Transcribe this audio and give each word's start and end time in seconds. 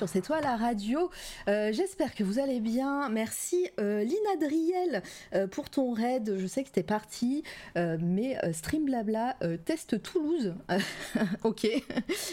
sur 0.00 0.08
C'est 0.08 0.22
toi 0.22 0.40
la 0.40 0.56
radio. 0.56 1.10
Euh, 1.46 1.72
J'espère 1.72 2.14
que 2.14 2.24
vous 2.24 2.38
allez 2.38 2.60
bien. 2.60 3.10
Merci 3.10 3.68
euh, 3.78 4.02
Lina 4.02 4.36
Driel 4.40 5.02
euh, 5.34 5.46
pour 5.46 5.68
ton 5.68 5.92
raid. 5.92 6.36
Je 6.38 6.46
sais 6.46 6.64
que 6.64 6.70
t'es 6.70 6.82
parti, 6.82 7.42
mais 7.76 8.38
Stream 8.52 8.86
Blabla 8.86 9.36
euh, 9.42 9.58
teste 9.58 10.02
Toulouse. 10.02 10.54
ok, 11.44 11.66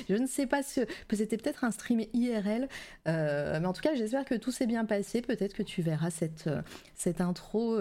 je 0.09 0.15
ne 0.15 0.27
sais 0.27 0.47
pas 0.47 0.61
que 0.63 1.15
c'était 1.15 1.37
peut-être 1.37 1.63
un 1.63 1.71
stream 1.71 2.01
IRL, 2.13 2.69
mais 3.05 3.65
en 3.65 3.73
tout 3.73 3.81
cas 3.81 3.95
j'espère 3.95 4.23
que 4.23 4.35
tout 4.35 4.51
s'est 4.51 4.67
bien 4.67 4.85
passé. 4.85 5.21
Peut-être 5.21 5.53
que 5.53 5.63
tu 5.63 5.81
verras 5.81 6.09
cette, 6.09 6.49
cette 6.95 7.19
intro 7.19 7.77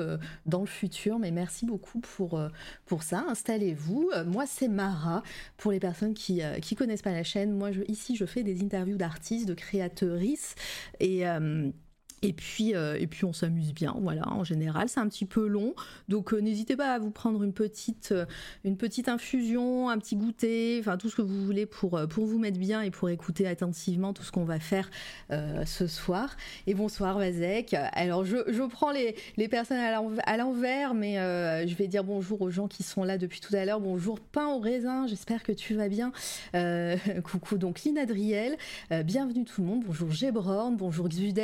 dans 0.46 0.60
le 0.60 0.66
futur, 0.66 1.18
mais 1.18 1.30
merci 1.30 1.66
beaucoup 1.66 2.00
pour, 2.00 2.40
ça. 3.02 3.24
Installez-vous. 3.28 4.10
Moi 4.26 4.46
c'est 4.46 4.68
Mara 4.68 5.22
pour 5.56 5.70
les 5.70 5.80
personnes 5.80 6.14
qui, 6.14 6.42
qui 6.62 6.74
connaissent 6.74 7.02
pas 7.02 7.12
la 7.12 7.24
chaîne, 7.24 7.52
moi 7.52 7.72
je, 7.72 7.82
ici 7.88 8.16
je 8.16 8.24
fais 8.24 8.42
des 8.42 8.62
interviews 8.62 8.96
d'artistes, 8.96 9.46
de 9.46 9.54
créatrices 9.76 10.54
et 11.00 11.26
euh, 11.26 11.70
et 12.22 12.32
puis, 12.32 12.74
euh, 12.74 12.96
et 12.98 13.06
puis 13.06 13.24
on 13.24 13.32
s'amuse 13.32 13.74
bien, 13.74 13.94
voilà, 14.00 14.26
en 14.32 14.42
général. 14.42 14.88
C'est 14.88 15.00
un 15.00 15.08
petit 15.08 15.26
peu 15.26 15.46
long, 15.46 15.74
donc 16.08 16.32
euh, 16.32 16.40
n'hésitez 16.40 16.74
pas 16.76 16.94
à 16.94 16.98
vous 16.98 17.10
prendre 17.10 17.42
une 17.42 17.52
petite, 17.52 18.10
euh, 18.12 18.24
une 18.64 18.76
petite 18.76 19.08
infusion, 19.08 19.90
un 19.90 19.98
petit 19.98 20.16
goûter, 20.16 20.78
enfin 20.80 20.96
tout 20.96 21.10
ce 21.10 21.16
que 21.16 21.22
vous 21.22 21.44
voulez 21.44 21.66
pour, 21.66 22.00
pour 22.08 22.24
vous 22.24 22.38
mettre 22.38 22.58
bien 22.58 22.80
et 22.80 22.90
pour 22.90 23.10
écouter 23.10 23.46
attentivement 23.46 24.12
tout 24.14 24.22
ce 24.22 24.32
qu'on 24.32 24.44
va 24.44 24.58
faire 24.58 24.90
ce 25.30 25.86
soir. 25.86 26.36
Et 26.66 26.74
bonsoir 26.74 27.18
Vazek. 27.18 27.74
Alors 27.92 28.24
je, 28.24 28.38
je 28.48 28.62
prends 28.62 28.90
les, 28.90 29.14
les 29.36 29.48
personnes 29.48 29.76
à 29.78 29.92
l'env- 29.92 30.20
à 30.24 30.36
l'envers, 30.36 30.94
mais 30.94 31.16
je 31.66 31.74
vais 31.74 31.86
dire 31.86 32.02
bonjour 32.04 32.40
aux 32.42 32.50
gens 32.50 32.66
qui 32.68 32.82
sont 32.82 33.04
là 33.04 33.18
depuis 33.18 33.40
tout 33.40 33.54
à 33.54 33.64
l'heure. 33.64 33.80
Bonjour 33.80 34.20
pain 34.20 34.46
au 34.48 34.58
raisin, 34.58 35.06
j'espère 35.06 35.42
que 35.42 35.52
tu 35.52 35.74
vas 35.74 35.88
bien. 35.88 36.12
Coucou 37.24 37.58
donc 37.58 37.82
Lina 37.82 38.06
Driel, 38.06 38.56
bienvenue 39.04 39.44
tout 39.44 39.60
le 39.60 39.66
monde. 39.66 39.82
Bonjour 39.86 40.10
Gebron, 40.10 40.72
bonjour 40.72 41.08
Xudes. 41.08 41.36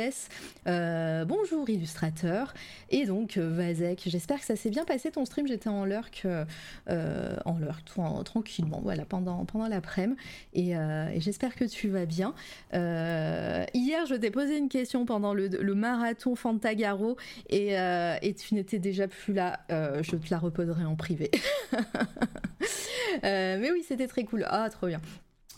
Euh, 0.67 1.25
bonjour 1.25 1.69
illustrateur 1.69 2.53
et 2.89 3.05
donc 3.05 3.37
euh, 3.37 3.49
Vazek. 3.49 4.03
J'espère 4.05 4.39
que 4.39 4.45
ça 4.45 4.55
s'est 4.55 4.69
bien 4.69 4.85
passé 4.85 5.11
ton 5.11 5.25
stream. 5.25 5.47
J'étais 5.47 5.69
en 5.69 5.85
lurk, 5.85 6.25
euh, 6.25 7.35
en 7.45 7.57
lurk, 7.57 7.85
tra- 7.87 8.23
tranquillement, 8.23 8.79
voilà, 8.81 9.05
pendant 9.05 9.45
pendant 9.45 9.67
l'après-midi 9.67 10.17
et, 10.53 10.75
j'espère 11.17 11.55
que 11.55 11.65
tu 11.65 11.89
vas 11.89 12.05
bien. 12.05 12.33
Hier, 12.73 14.05
je 14.07 14.15
t'ai 14.15 14.31
posé 14.31 14.57
une 14.57 14.69
question 14.69 15.05
pendant 15.05 15.33
le, 15.33 15.73
marathon 15.73 16.35
Fantagaro 16.35 17.17
et, 17.49 17.73
et 17.73 18.33
tu 18.33 18.55
n'étais 18.55 18.79
déjà 18.79 19.07
plus 19.07 19.33
là. 19.33 19.59
Je 19.69 20.15
te 20.15 20.29
la 20.31 20.39
reposerai 20.39 20.85
en 20.85 20.95
privé. 20.95 21.31
Mais 23.23 23.71
oui, 23.71 23.83
c'était 23.87 24.07
très 24.07 24.23
cool. 24.23 24.45
Ah, 24.49 24.69
trop 24.69 24.87
bien. 24.87 25.01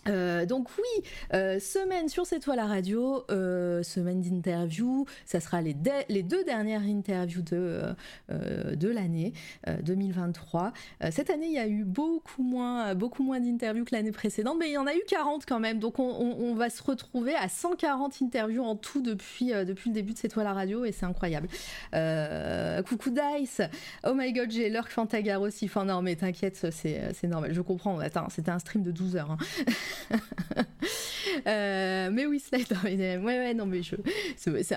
Euh, 0.08 0.46
donc 0.46 0.68
oui, 0.78 1.04
euh, 1.34 1.58
semaine 1.58 2.08
sur 2.08 2.26
C'est 2.26 2.38
toi 2.40 2.56
la 2.56 2.66
radio, 2.66 3.24
euh, 3.30 3.82
semaine 3.82 4.20
d'interview, 4.20 5.06
ça 5.24 5.40
sera 5.40 5.60
les, 5.60 5.74
de- 5.74 5.90
les 6.08 6.22
deux 6.22 6.44
dernières 6.44 6.82
interviews 6.82 7.42
de, 7.42 7.82
de 8.28 8.88
l'année 8.88 9.32
euh, 9.68 9.76
2023. 9.82 10.72
Euh, 11.02 11.08
cette 11.10 11.30
année, 11.30 11.46
il 11.46 11.52
y 11.52 11.58
a 11.58 11.66
eu 11.68 11.84
beaucoup 11.84 12.42
moins, 12.42 12.94
beaucoup 12.94 13.22
moins 13.22 13.40
d'interviews 13.40 13.84
que 13.84 13.94
l'année 13.94 14.12
précédente, 14.12 14.56
mais 14.58 14.68
il 14.68 14.72
y 14.72 14.78
en 14.78 14.86
a 14.86 14.94
eu 14.94 15.02
40 15.08 15.44
quand 15.46 15.60
même, 15.60 15.78
donc 15.78 15.98
on, 15.98 16.54
va 16.54 16.70
se 16.70 16.82
retrouver 16.82 17.34
à 17.34 17.48
140 17.48 18.22
interviews 18.22 18.62
en 18.64 18.76
tout 18.76 19.02
depuis, 19.02 19.48
depuis 19.66 19.90
le 19.90 19.94
début 19.94 20.12
de 20.14 20.18
C'est 20.18 20.28
toi 20.28 20.42
la 20.44 20.52
radio, 20.54 20.84
et 20.84 20.92
c'est 20.92 21.04
incroyable. 21.06 21.48
Coucou 22.88 23.10
Dice, 23.10 23.60
oh 24.04 24.14
my 24.14 24.32
god, 24.32 24.50
j'ai 24.50 24.70
l'heure 24.70 24.86
que 24.86 24.92
Fantagaro 24.92 25.50
si 25.50 25.68
fin, 25.68 25.84
non 25.84 26.02
mais 26.02 26.16
t'inquiète, 26.16 26.56
c'est 26.70 27.02
c'est 27.14 27.26
normal, 27.26 27.52
je 27.52 27.60
comprends, 27.60 27.98
attends, 27.98 28.28
c'était 28.30 28.50
un 28.50 28.58
stream 28.58 28.82
de 28.82 28.90
12 28.90 29.16
heures. 29.16 29.30
hein. 29.32 29.36
Euh, 31.46 32.08
mais 32.12 32.24
oui, 32.24 32.42
mais, 32.84 33.16
ouais, 33.18 33.18
ouais, 33.18 33.54
non, 33.54 33.66
mais 33.66 33.82
je, 33.82 33.96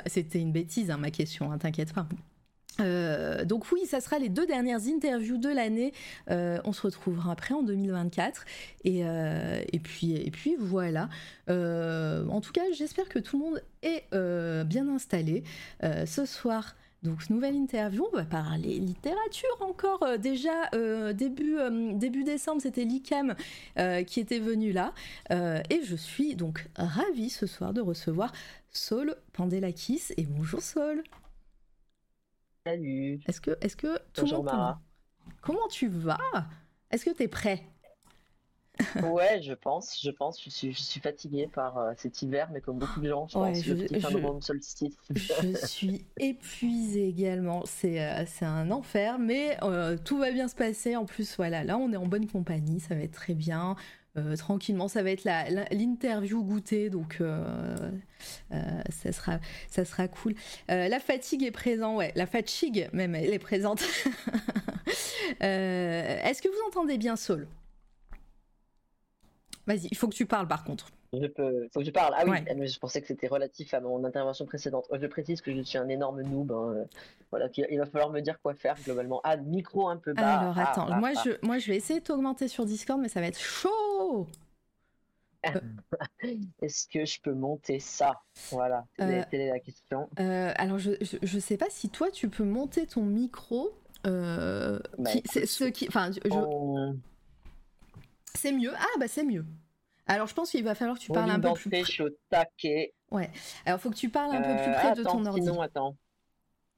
c'était 0.07 0.39
une 0.39 0.51
bêtise, 0.51 0.91
hein, 0.91 0.97
ma 0.97 1.11
question, 1.11 1.51
hein, 1.51 1.57
t'inquiète 1.57 1.93
pas. 1.93 2.07
Euh, 2.79 3.45
donc 3.45 3.71
oui, 3.71 3.85
ça 3.85 4.01
sera 4.01 4.19
les 4.19 4.29
deux 4.29 4.45
dernières 4.45 4.85
interviews 4.87 5.37
de 5.37 5.49
l'année. 5.49 5.93
Euh, 6.29 6.59
on 6.65 6.73
se 6.73 6.81
retrouvera 6.81 7.31
après 7.31 7.53
en 7.53 7.63
2024. 7.63 8.45
Et, 8.83 8.99
et, 8.99 9.79
puis, 9.79 10.15
et 10.15 10.31
puis 10.31 10.55
voilà. 10.59 11.09
En 11.47 12.41
tout 12.41 12.51
cas, 12.51 12.63
j'espère 12.75 13.07
que 13.09 13.19
tout 13.19 13.39
le 13.39 13.45
monde 13.45 13.63
est 13.83 14.05
bien 14.65 14.89
installé. 14.89 15.43
Ce 15.81 16.25
soir, 16.25 16.75
donc 17.01 17.29
nouvelle 17.29 17.55
interview, 17.55 18.05
on 18.11 18.15
va 18.15 18.25
parler 18.25 18.77
littérature 18.77 19.57
encore. 19.61 20.03
Euh, 20.03 20.17
déjà 20.17 20.69
euh, 20.75 21.13
début, 21.13 21.57
euh, 21.57 21.93
début 21.93 22.23
décembre, 22.23 22.61
c'était 22.61 22.83
l'ICAM 22.83 23.35
qui 24.05 24.19
était 24.19 24.39
venu 24.39 24.71
là. 24.71 24.93
Et 25.31 25.81
je 25.83 25.95
suis 25.95 26.35
donc 26.35 26.67
ravie 26.75 27.29
ce 27.29 27.47
soir 27.47 27.73
de 27.73 27.81
recevoir 27.81 28.31
Saul 28.71 29.15
Pandelakis. 29.33 30.13
Et 30.17 30.25
bonjour 30.25 30.61
Saul. 30.61 31.03
Salut. 32.65 33.19
Est-ce 33.27 33.39
que, 33.39 33.51
que 33.51 33.97
tout 34.13 34.25
le 34.25 34.35
monde. 34.35 34.75
Comment 35.41 35.67
tu 35.69 35.87
vas? 35.87 36.19
Est-ce 36.91 37.05
que 37.05 37.11
tu 37.11 37.23
es 37.23 37.27
prêt? 37.27 37.63
Ouais, 39.03 39.41
je 39.41 39.53
pense, 39.53 39.99
je 40.03 40.09
pense. 40.09 40.41
Je 40.43 40.49
suis, 40.49 40.71
je 40.73 40.79
suis 40.81 40.99
fatiguée 40.99 41.47
par 41.53 41.77
euh, 41.77 41.91
cet 41.97 42.21
hiver, 42.21 42.49
mais 42.53 42.61
comme 42.61 42.77
beaucoup 42.79 43.01
de 43.01 43.09
gens, 43.09 43.27
je 43.27 43.37
Ouais, 43.37 43.51
pense, 43.53 43.63
je- 43.63 43.73
le 43.73 43.83
petit 43.85 43.99
fin 43.99 44.09
je- 44.09 44.13
novembre 44.17 44.43
solstice. 44.43 44.95
Je 45.13 45.53
suis 45.67 46.05
épuisée 46.17 47.07
également. 47.07 47.63
C'est 47.65 48.01
euh, 48.01 48.23
un 48.41 48.71
enfer, 48.71 49.19
mais 49.19 49.57
euh, 49.63 49.97
tout 50.03 50.17
va 50.17 50.31
bien 50.31 50.47
se 50.47 50.55
passer. 50.55 50.95
En 50.95 51.05
plus, 51.05 51.35
voilà, 51.37 51.63
là, 51.63 51.77
on 51.77 51.91
est 51.91 51.97
en 51.97 52.07
bonne 52.07 52.27
compagnie. 52.27 52.79
Ça 52.79 52.95
va 52.95 53.01
être 53.01 53.11
très 53.13 53.33
bien. 53.33 53.75
Tranquillement, 54.37 54.89
ça 54.89 55.01
va 55.01 55.11
être 55.11 55.23
l'interview 55.23 56.43
goûtée, 56.43 56.89
donc 56.89 57.21
ça, 58.49 59.11
sera, 59.13 59.39
ça 59.69 59.85
sera 59.85 60.09
cool. 60.09 60.35
La 60.67 60.99
fatigue 60.99 61.43
est 61.43 61.51
présente, 61.51 61.95
ouais, 61.97 62.11
la 62.15 62.25
fatigue 62.25 62.89
même, 62.91 63.15
elle 63.15 63.31
est 63.33 63.39
présente. 63.39 63.81
Est-ce 65.39 66.41
que 66.41 66.49
vous 66.49 66.67
entendez 66.67 66.97
bien 66.97 67.15
Saul? 67.15 67.47
Vas-y, 69.69 69.87
il 69.91 69.95
faut 69.97 70.07
que 70.09 70.15
tu 70.15 70.25
parles 70.25 70.47
par 70.47 70.63
contre. 70.63 70.87
Je 71.13 71.25
peux, 71.27 71.67
faut 71.73 71.79
que 71.79 71.85
je 71.85 71.91
parle. 71.91 72.13
Ah 72.17 72.23
oui, 72.25 72.31
Ouais. 72.31 72.55
mais 72.55 72.67
je 72.67 72.77
pensais 72.79 72.99
que 73.01 73.07
c'était 73.07 73.27
relatif 73.27 73.73
à 73.73 73.79
mon 73.79 74.03
intervention 74.03 74.45
précédente. 74.45 74.85
Je 74.91 75.07
précise 75.07 75.41
que 75.41 75.55
je 75.55 75.61
suis 75.61 75.77
un 75.77 75.87
énorme 75.87 76.21
noob. 76.23 76.51
hein, 76.51 76.73
euh, 76.75 76.85
Voilà, 77.31 77.47
il 77.55 77.77
va 77.79 77.85
falloir 77.85 78.09
me 78.11 78.19
dire 78.19 78.39
quoi 78.41 78.53
faire 78.55 78.75
globalement. 78.83 79.21
Ah, 79.23 79.37
micro 79.37 79.87
un 79.89 79.97
peu 79.97 80.13
bas. 80.13 80.39
Alors 80.39 80.55
Ah, 80.57 80.71
attends, 80.71 80.87
ah, 80.89 80.99
moi, 80.99 81.11
ah. 81.15 81.21
je, 81.23 81.31
moi 81.45 81.57
je 81.59 81.67
vais 81.71 81.77
essayer 81.77 81.99
de 81.99 82.05
t'augmenter 82.05 82.47
sur 82.47 82.65
Discord, 82.65 82.99
mais 82.99 83.09
ça 83.09 83.21
va 83.21 83.27
être 83.27 83.39
chaud 83.39 84.27
Est-ce 86.61 86.87
que 86.87 87.05
je 87.05 87.21
peux 87.21 87.33
monter 87.33 87.79
ça? 87.79 88.19
Voilà, 88.51 88.85
Euh, 88.99 89.23
telle 89.31 89.41
est 89.41 89.49
la 89.49 89.59
question. 89.59 90.09
Euh, 90.19 90.51
alors, 90.57 90.79
je, 90.79 90.91
je, 91.01 91.17
je 91.21 91.39
sais 91.39 91.57
pas 91.57 91.69
si 91.69 91.89
toi, 91.89 92.11
tu 92.11 92.27
peux 92.29 92.43
monter 92.43 92.85
ton 92.85 93.03
micro. 93.03 93.71
Euh, 94.07 94.79
Bah, 94.97 95.11
qui- 95.11 95.19
écoute, 95.19 95.31
c'est 95.33 95.45
ce 95.45 95.63
qui, 95.65 95.87
enfin, 95.87 96.11
je- 96.11 96.29
c'est 98.35 98.51
mieux. 98.51 98.73
Ah 98.75 98.85
bah 98.99 99.07
c'est 99.07 99.23
mieux. 99.23 99.45
Alors, 100.07 100.25
je 100.27 100.33
pense 100.33 100.49
qu'il 100.49 100.63
va 100.63 100.73
falloir 100.73 100.97
que 100.97 101.03
tu 101.03 101.11
parles 101.11 101.29
un 101.29 101.39
peu 101.39 101.53
plus. 101.53 102.01
au 102.01 102.09
taquet. 102.31 102.93
Ouais. 103.11 103.29
Alors, 103.65 103.79
faut 103.79 103.91
que 103.91 103.95
tu 103.95 104.09
parles 104.09 104.35
un 104.35 104.41
peu 104.41 104.55
plus 104.63 104.71
Euh, 104.71 104.73
près 104.73 104.93
de 104.95 105.03
ton 105.03 105.23
ordi. 105.25 105.41
Sinon, 105.41 105.61
attends. 105.61 105.95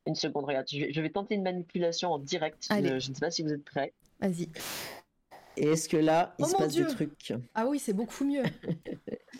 Une 0.05 0.15
seconde, 0.15 0.45
regarde. 0.45 0.65
Je 0.69 1.01
vais, 1.01 1.09
tenter 1.09 1.35
une 1.35 1.43
manipulation 1.43 2.11
en 2.11 2.19
direct. 2.19 2.67
Allez. 2.69 2.99
Je, 2.99 3.09
ne 3.09 3.15
sais 3.15 3.19
pas 3.21 3.31
si 3.31 3.41
vous 3.43 3.53
êtes 3.53 3.63
prêts. 3.63 3.93
Vas-y. 4.19 4.49
Et 5.55 5.67
est-ce 5.69 5.87
que 5.87 5.97
là, 5.97 6.33
il 6.39 6.45
Oh 6.45 6.47
se 6.49 6.55
passe 6.57 6.73
Dieu 6.73 6.85
des 6.85 6.91
trucs 6.93 7.33
Ah 7.53 7.67
oui, 7.67 7.79
c'est 7.79 7.93
beaucoup 7.93 8.25
mieux. 8.25 8.43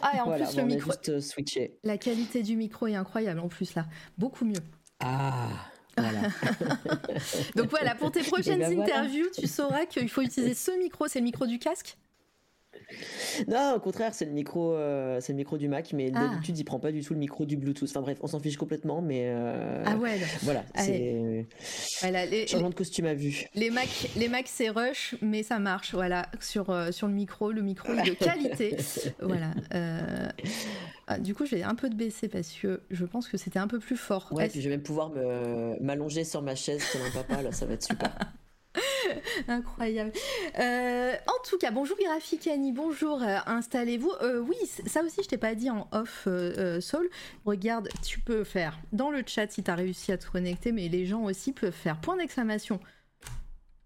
Ah 0.03 0.15
et 0.15 0.19
en 0.21 0.25
Voilà, 0.25 0.45
plus 0.45 0.55
bon, 0.55 0.61
le 0.61 0.67
micro, 0.67 0.91
juste 0.91 1.09
euh, 1.09 1.19
switché. 1.21 1.77
la 1.83 1.97
qualité 1.97 2.41
du 2.41 2.55
micro 2.55 2.87
est 2.87 2.95
incroyable 2.95 3.39
en 3.39 3.49
plus 3.49 3.75
là, 3.75 3.85
beaucoup 4.17 4.45
mieux. 4.45 4.61
Ah, 4.99 5.49
voilà. 5.97 6.21
Donc 7.55 7.69
voilà, 7.69 7.93
pour 7.93 8.11
tes 8.11 8.23
prochaines 8.23 8.59
ben 8.59 8.73
voilà. 8.73 8.83
interviews, 8.83 9.27
tu 9.37 9.45
sauras 9.47 9.85
qu'il 9.85 10.09
faut 10.09 10.21
utiliser 10.21 10.55
ce 10.55 10.71
micro, 10.79 11.07
c'est 11.07 11.19
le 11.19 11.25
micro 11.25 11.45
du 11.45 11.59
casque. 11.59 11.97
Non, 13.47 13.73
au 13.75 13.79
contraire, 13.79 14.13
c'est 14.13 14.25
le 14.25 14.31
micro, 14.31 14.73
euh, 14.73 15.19
c'est 15.21 15.33
le 15.33 15.37
micro 15.37 15.57
du 15.57 15.67
Mac, 15.67 15.93
mais 15.93 16.11
Ah. 16.13 16.27
d'habitude, 16.27 16.57
il 16.57 16.63
prend 16.63 16.79
pas 16.79 16.91
du 16.91 17.01
tout 17.03 17.13
le 17.13 17.19
micro 17.19 17.45
du 17.45 17.57
Bluetooth. 17.57 17.89
Enfin 17.89 18.01
bref, 18.01 18.17
on 18.21 18.27
s'en 18.27 18.39
fiche 18.39 18.57
complètement, 18.57 19.01
mais 19.01 19.25
euh, 19.27 19.83
Ah 19.85 19.95
ouais. 19.97 20.19
voilà, 20.43 20.63
Allez. 20.73 21.45
c'est 21.59 22.01
Voilà, 22.01 22.25
les, 22.25 22.47
changement 22.47 22.69
de 22.69 22.75
costume 22.75 23.05
à 23.05 23.13
vue. 23.13 23.45
Les 23.55 23.69
Mac, 23.69 23.87
les 24.15 24.27
Mac 24.29 24.45
c'est 24.47 24.69
rush, 24.69 25.15
mais 25.21 25.43
ça 25.43 25.59
marche, 25.59 25.93
voilà, 25.93 26.27
sur, 26.39 26.69
euh, 26.69 26.91
sur 26.91 27.07
le 27.07 27.13
micro. 27.13 27.51
Le 27.51 27.61
micro 27.61 27.91
est 27.93 28.09
de 28.09 28.13
qualité. 28.13 28.77
voilà. 29.21 29.51
euh, 29.73 30.29
ah, 31.07 31.19
du 31.19 31.33
coup, 31.33 31.45
je 31.45 31.55
vais 31.55 31.63
un 31.63 31.75
peu 31.75 31.89
te 31.89 31.95
baisser 31.95 32.27
parce 32.27 32.51
que 32.51 32.81
je 32.89 33.05
pense 33.05 33.27
que 33.27 33.37
c'était 33.37 33.59
un 33.59 33.67
peu 33.67 33.79
plus 33.79 33.97
fort. 33.97 34.29
Ouais, 34.31 34.47
puis 34.49 34.61
je 34.61 34.69
vais 34.69 34.75
même 34.75 34.83
pouvoir 34.83 35.11
m'allonger 35.81 36.23
sur 36.23 36.41
ma 36.41 36.55
chaise 36.55 36.83
comme 36.91 37.01
un 37.01 37.11
papa, 37.11 37.41
là, 37.41 37.51
ça 37.51 37.65
va 37.65 37.73
être 37.73 37.83
super. 37.83 38.11
Incroyable. 39.47 40.11
Euh, 40.59 41.13
en 41.27 41.49
tout 41.49 41.57
cas, 41.57 41.71
bonjour 41.71 41.97
Graphic 41.97 42.49
bonjour, 42.73 43.21
euh, 43.21 43.37
installez-vous. 43.45 44.11
Euh, 44.21 44.39
oui, 44.39 44.55
ça 44.85 45.03
aussi, 45.03 45.21
je 45.23 45.27
t'ai 45.27 45.37
pas 45.37 45.55
dit 45.55 45.69
en 45.69 45.87
off, 45.91 46.27
Saul. 46.79 47.09
Regarde, 47.45 47.89
tu 48.03 48.19
peux 48.19 48.43
faire 48.43 48.79
dans 48.93 49.11
le 49.11 49.23
chat 49.25 49.51
si 49.51 49.63
tu 49.63 49.71
as 49.71 49.75
réussi 49.75 50.11
à 50.11 50.17
te 50.17 50.27
connecter, 50.27 50.71
mais 50.71 50.87
les 50.87 51.05
gens 51.05 51.23
aussi 51.23 51.51
peuvent 51.51 51.71
faire 51.71 51.99
point 51.99 52.17
d'exclamation 52.17 52.79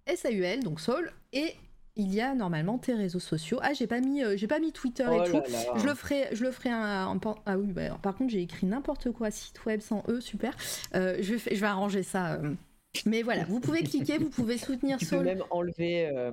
SAUL, 0.08 0.64
donc 0.64 0.80
Saul, 0.80 1.12
et 1.34 1.56
il 1.96 2.14
y 2.14 2.22
a 2.22 2.36
normalement 2.36 2.78
tes 2.78 2.94
réseaux 2.94 3.20
sociaux. 3.20 3.58
Ah, 3.62 3.74
j'ai 3.74 3.88
pas 3.88 4.02
mis, 4.02 4.22
j'ai 4.36 4.48
pas 4.48 4.60
mis 4.60 4.72
Twitter 4.72 5.04
et 5.04 5.22
oh 5.22 5.24
tout. 5.24 5.42
Je 5.76 5.86
le 5.86 5.96
ferai, 5.96 6.28
je 6.34 6.44
le 6.44 6.52
ferai 6.52 6.70
un. 6.70 7.20
ah 7.46 7.58
oui, 7.58 7.72
bah, 7.72 7.98
par 8.02 8.16
contre, 8.16 8.32
j'ai 8.32 8.42
écrit 8.42 8.68
n'importe 8.68 9.12
quoi, 9.12 9.32
site 9.32 9.66
web 9.66 9.80
sans 9.82 10.04
e, 10.08 10.20
super. 10.20 10.54
je, 10.94 11.36
vais, 11.36 11.56
je 11.56 11.60
vais 11.60 11.68
arranger 11.68 12.04
ça. 12.04 12.40
Mais 13.06 13.22
voilà, 13.22 13.44
vous 13.46 13.60
pouvez 13.60 13.84
cliquer, 13.84 14.18
vous 14.18 14.30
pouvez 14.30 14.58
soutenir 14.58 14.98
tu 15.00 15.08
Peux 15.08 15.22
même 15.22 15.44
enlever. 15.50 16.08
Euh, 16.08 16.32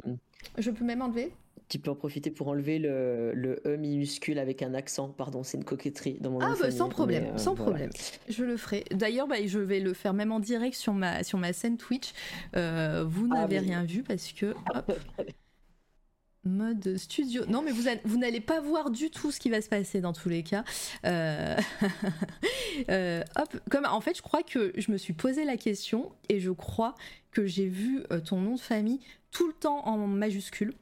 Je 0.58 0.70
peux 0.70 0.84
même 0.84 1.02
enlever. 1.02 1.32
Tu 1.68 1.78
peux 1.78 1.90
en 1.90 1.94
profiter 1.94 2.30
pour 2.30 2.48
enlever 2.48 2.78
le, 2.78 3.32
le 3.32 3.62
E 3.64 3.76
minuscule 3.76 4.38
avec 4.38 4.62
un 4.62 4.74
accent. 4.74 5.08
Pardon, 5.08 5.42
c'est 5.42 5.56
une 5.56 5.64
coquetterie 5.64 6.18
dans 6.20 6.30
mon 6.30 6.40
Ah, 6.40 6.54
bah, 6.60 6.70
sans 6.70 6.90
problème, 6.90 7.28
euh, 7.34 7.38
sans 7.38 7.54
problème. 7.54 7.88
Je 8.28 8.44
le 8.44 8.58
ferai. 8.58 8.84
D'ailleurs, 8.90 9.26
bah, 9.26 9.36
je 9.46 9.58
vais 9.58 9.80
le 9.80 9.94
faire 9.94 10.12
même 10.12 10.32
en 10.32 10.40
direct 10.40 10.74
sur 10.74 10.92
ma, 10.92 11.24
sur 11.24 11.38
ma 11.38 11.54
scène 11.54 11.78
Twitch. 11.78 12.12
Euh, 12.56 13.04
vous 13.06 13.26
ah 13.32 13.36
n'avez 13.36 13.58
rien 13.58 13.84
vu 13.84 14.02
parce 14.02 14.32
que. 14.32 14.54
Hop, 14.74 14.92
mode 16.44 16.96
studio. 16.96 17.44
Non, 17.46 17.62
mais 17.62 17.70
vous, 17.70 17.84
vous 18.04 18.18
n'allez 18.18 18.40
pas 18.40 18.60
voir 18.60 18.90
du 18.90 19.10
tout 19.10 19.30
ce 19.30 19.38
qui 19.38 19.50
va 19.50 19.60
se 19.60 19.68
passer 19.68 20.00
dans 20.00 20.12
tous 20.12 20.28
les 20.28 20.42
cas. 20.42 20.64
Euh, 21.06 21.56
euh, 22.90 23.22
hop, 23.36 23.60
comme 23.70 23.86
en 23.86 24.00
fait, 24.00 24.16
je 24.16 24.22
crois 24.22 24.42
que 24.42 24.72
je 24.76 24.90
me 24.90 24.98
suis 24.98 25.12
posé 25.12 25.44
la 25.44 25.56
question 25.56 26.12
et 26.28 26.40
je 26.40 26.50
crois 26.50 26.94
que 27.30 27.46
j'ai 27.46 27.66
vu 27.66 28.02
euh, 28.10 28.20
ton 28.20 28.40
nom 28.40 28.54
de 28.54 28.60
famille 28.60 29.00
tout 29.30 29.46
le 29.46 29.54
temps 29.54 29.86
en 29.86 29.96
majuscule. 30.06 30.74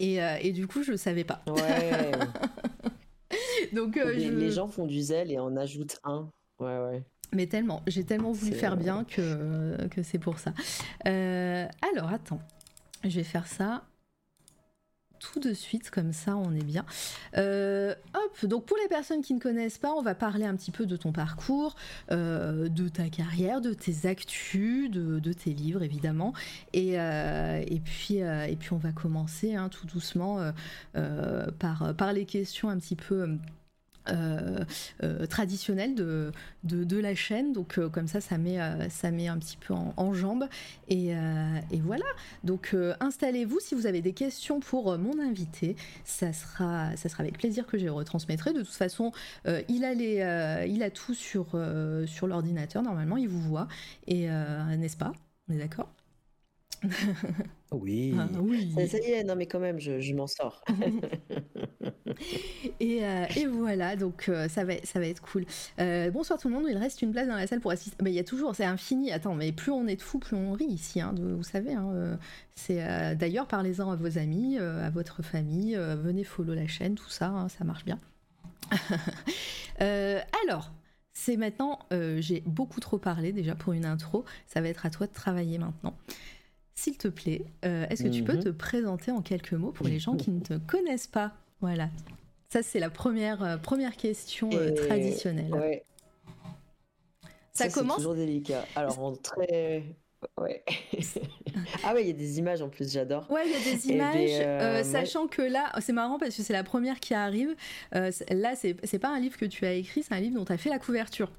Et, 0.00 0.16
et 0.16 0.50
du 0.50 0.66
coup, 0.66 0.82
je 0.82 0.92
ne 0.92 0.96
savais 0.96 1.22
pas. 1.22 1.44
Ouais. 1.46 2.10
Donc, 3.72 3.94
les, 3.94 4.50
gens 4.50 4.66
font 4.66 4.86
du 4.86 5.00
zèle 5.00 5.30
et 5.30 5.38
en 5.38 5.56
ajoutent 5.56 6.00
un. 6.02 6.28
Ouais, 6.58 6.76
ouais. 6.76 7.02
Mais 7.32 7.46
tellement, 7.46 7.82
j'ai 7.86 8.02
tellement 8.02 8.32
voulu 8.32 8.52
faire 8.52 8.76
bien 8.76 9.04
que, 9.04 9.86
que 9.88 10.02
c'est 10.02 10.18
pour 10.18 10.40
ça. 10.40 10.52
alors, 11.04 12.12
attends, 12.12 12.40
je 13.04 13.10
vais 13.10 13.22
faire 13.22 13.46
ça 13.46 13.84
tout 15.22 15.40
de 15.40 15.52
suite, 15.52 15.90
comme 15.90 16.12
ça 16.12 16.36
on 16.36 16.54
est 16.54 16.64
bien. 16.64 16.84
Euh, 17.36 17.94
hop, 18.14 18.46
donc 18.46 18.64
pour 18.64 18.76
les 18.82 18.88
personnes 18.88 19.22
qui 19.22 19.34
ne 19.34 19.40
connaissent 19.40 19.78
pas, 19.78 19.92
on 19.92 20.02
va 20.02 20.14
parler 20.14 20.44
un 20.44 20.56
petit 20.56 20.70
peu 20.70 20.86
de 20.86 20.96
ton 20.96 21.12
parcours, 21.12 21.76
euh, 22.10 22.68
de 22.68 22.88
ta 22.88 23.08
carrière, 23.08 23.60
de 23.60 23.72
tes 23.72 24.06
actus, 24.06 24.90
de, 24.90 25.32
tes 25.32 25.52
livres 25.52 25.82
évidemment. 25.82 26.34
Et, 26.72 27.00
euh, 27.00 27.62
puis, 27.84 28.16
et 28.16 28.56
puis 28.58 28.72
on 28.72 28.78
va 28.78 28.92
commencer 28.92 29.54
hein, 29.54 29.68
tout 29.68 29.86
doucement 29.86 30.52
par 31.58 32.12
les 32.12 32.26
questions 32.26 32.68
un 32.68 32.78
petit 32.78 32.96
peu 32.96 33.38
euh, 34.08 34.64
euh, 35.04 35.26
traditionnel 35.26 35.94
de, 35.94 36.32
la 36.98 37.14
chaîne. 37.14 37.52
Donc 37.52 37.78
euh, 37.78 37.88
comme 37.88 38.08
ça, 38.08 38.20
ça 38.20 38.38
met, 38.38 38.58
ça 38.90 39.10
met 39.10 39.28
un 39.28 39.38
petit 39.38 39.56
peu 39.56 39.74
en, 39.74 40.14
jambes. 40.14 40.48
Et, 40.88 41.10
et, 41.70 41.80
voilà. 41.80 42.04
Donc 42.44 42.76
installez-vous 43.00 43.60
si 43.60 43.74
vous 43.74 43.86
avez 43.86 44.02
des 44.02 44.12
questions 44.12 44.60
pour 44.60 44.96
mon 44.98 45.18
invité. 45.20 45.76
Ça 46.04 46.32
sera, 46.32 46.96
ça 46.96 47.08
sera 47.08 47.22
avec 47.22 47.38
plaisir 47.38 47.66
que 47.66 47.78
je 47.78 47.84
les 47.84 47.90
retransmettrai. 47.90 48.52
De 48.52 48.62
toute 48.62 48.68
façon, 48.74 49.12
il, 49.68 49.84
a 49.84 49.94
les, 49.94 50.66
il 50.68 50.82
a 50.82 50.90
tout 50.90 51.14
sur, 51.14 51.58
sur 52.06 52.26
l'ordinateur. 52.26 52.82
Normalement, 52.82 53.16
il 53.16 53.28
vous 53.28 53.40
voit. 53.40 53.68
Et 54.06 54.26
n'est-ce 54.26 54.96
pas? 54.96 55.12
On 55.48 55.54
est 55.54 55.58
d'accord? 55.58 56.01
Oui. 57.72 58.14
Ah, 58.18 58.28
oui. 58.40 58.72
Ça, 58.88 58.98
y 58.98 59.12
est, 59.12 59.24
non 59.24 59.36
mais 59.36 59.46
quand 59.46 59.60
même, 59.60 59.78
je, 59.78 60.14
m'en 60.14 60.26
sors. 60.26 60.62
et, 62.80 63.04
euh, 63.04 63.24
et, 63.36 63.46
voilà, 63.46 63.96
donc 63.96 64.28
euh, 64.28 64.48
ça, 64.48 64.64
va, 64.64 64.74
ça 64.84 64.98
va 64.98 65.06
être 65.06 65.22
cool. 65.22 65.44
Euh, 65.80 66.10
bonsoir 66.10 66.38
tout 66.38 66.48
le 66.48 66.54
monde, 66.54 66.66
il 66.68 66.76
reste 66.76 67.02
une 67.02 67.12
place 67.12 67.28
dans 67.28 67.36
la 67.36 67.46
salle 67.46 67.60
pour 67.60 67.70
assister. 67.70 67.96
Mais 68.02 68.10
il 68.10 68.14
y 68.14 68.20
a 68.20 68.24
toujours, 68.24 68.54
c'est 68.54 68.64
infini. 68.64 69.12
Attends, 69.12 69.34
mais 69.34 69.52
plus 69.52 69.72
on 69.72 69.86
est 69.86 69.96
de 69.96 70.02
fous, 70.02 70.18
plus 70.18 70.36
on 70.36 70.52
rit 70.52 70.66
ici, 70.66 71.00
hein, 71.00 71.14
vous 71.18 71.42
savez. 71.42 71.74
Hein, 71.74 72.18
c'est 72.54 72.82
D'ailleurs, 73.16 73.46
parlez-en 73.46 73.90
à 73.90 73.96
vos 73.96 74.18
amis, 74.18 74.58
à 74.58 74.90
votre 74.90 75.22
famille, 75.22 75.76
venez 75.76 76.24
follow 76.24 76.54
la 76.54 76.66
chaîne, 76.66 76.94
tout 76.94 77.10
ça, 77.10 77.28
hein, 77.28 77.48
ça 77.48 77.64
marche 77.64 77.84
bien. 77.84 77.98
alors, 79.78 80.72
c'est 81.12 81.36
maintenant, 81.36 81.78
j'ai 81.90 82.42
beaucoup 82.46 82.80
trop 82.80 82.98
parlé 82.98 83.32
déjà 83.32 83.54
pour 83.54 83.72
une 83.72 83.84
intro, 83.84 84.24
ça 84.46 84.60
va 84.60 84.68
être 84.68 84.86
à 84.86 84.90
toi 84.90 85.06
de 85.06 85.12
travailler 85.12 85.58
maintenant. 85.58 85.94
S'il 86.74 86.96
te 86.96 87.08
plaît, 87.08 87.44
euh, 87.64 87.86
est-ce 87.90 88.02
que 88.02 88.08
tu 88.08 88.22
peux 88.22 88.34
mhm. 88.34 88.44
te 88.44 88.48
présenter 88.48 89.10
en 89.10 89.20
quelques 89.20 89.52
mots 89.52 89.72
pour 89.72 89.86
les 89.86 89.98
gens 89.98 90.16
qui 90.16 90.30
ne 90.30 90.40
te 90.40 90.54
connaissent 90.54 91.06
pas? 91.06 91.32
Voilà. 91.60 91.90
Ça, 92.48 92.62
c'est 92.62 92.78
la 92.78 92.90
première, 92.90 93.42
euh, 93.42 93.56
première 93.56 93.96
question 93.96 94.50
euh, 94.52 94.72
traditionnelle. 94.72 95.52
Ouais. 95.52 95.84
Ça, 97.52 97.68
commence? 97.68 97.96
toujours 97.96 98.14
délicat. 98.14 98.64
Alors, 98.74 98.98
en 98.98 99.12
très. 99.12 99.84
Ouais. 100.40 100.64
ah 101.84 101.94
ouais, 101.94 102.02
il 102.02 102.06
y 102.06 102.10
a 102.10 102.14
des 102.14 102.38
images 102.38 102.62
en 102.62 102.68
plus, 102.68 102.90
j'adore. 102.90 103.30
Ouais, 103.30 103.42
il 103.44 103.52
y 103.52 103.54
a 103.54 103.58
des 103.58 103.90
eh 103.90 103.98
ben, 103.98 104.18
images, 104.18 104.84
sachant 104.84 105.26
que 105.26 105.42
là, 105.42 105.72
c'est 105.80 105.92
marrant 105.92 106.18
parce 106.18 106.36
que 106.36 106.42
c'est 106.42 106.52
la 106.52 106.64
première 106.64 107.00
qui 107.00 107.12
arrive. 107.12 107.54
là, 107.92 108.54
c'est 108.54 108.98
pas 108.98 109.10
un 109.10 109.20
livre 109.20 109.36
que 109.36 109.46
tu 109.46 109.66
as 109.66 109.74
écrit, 109.74 110.02
c'est 110.02 110.14
un 110.14 110.20
livre 110.20 110.36
dont 110.36 110.44
tu 110.44 110.52
as 110.52 110.58
fait 110.58 110.70
la 110.70 110.78
couverture. 110.78 111.30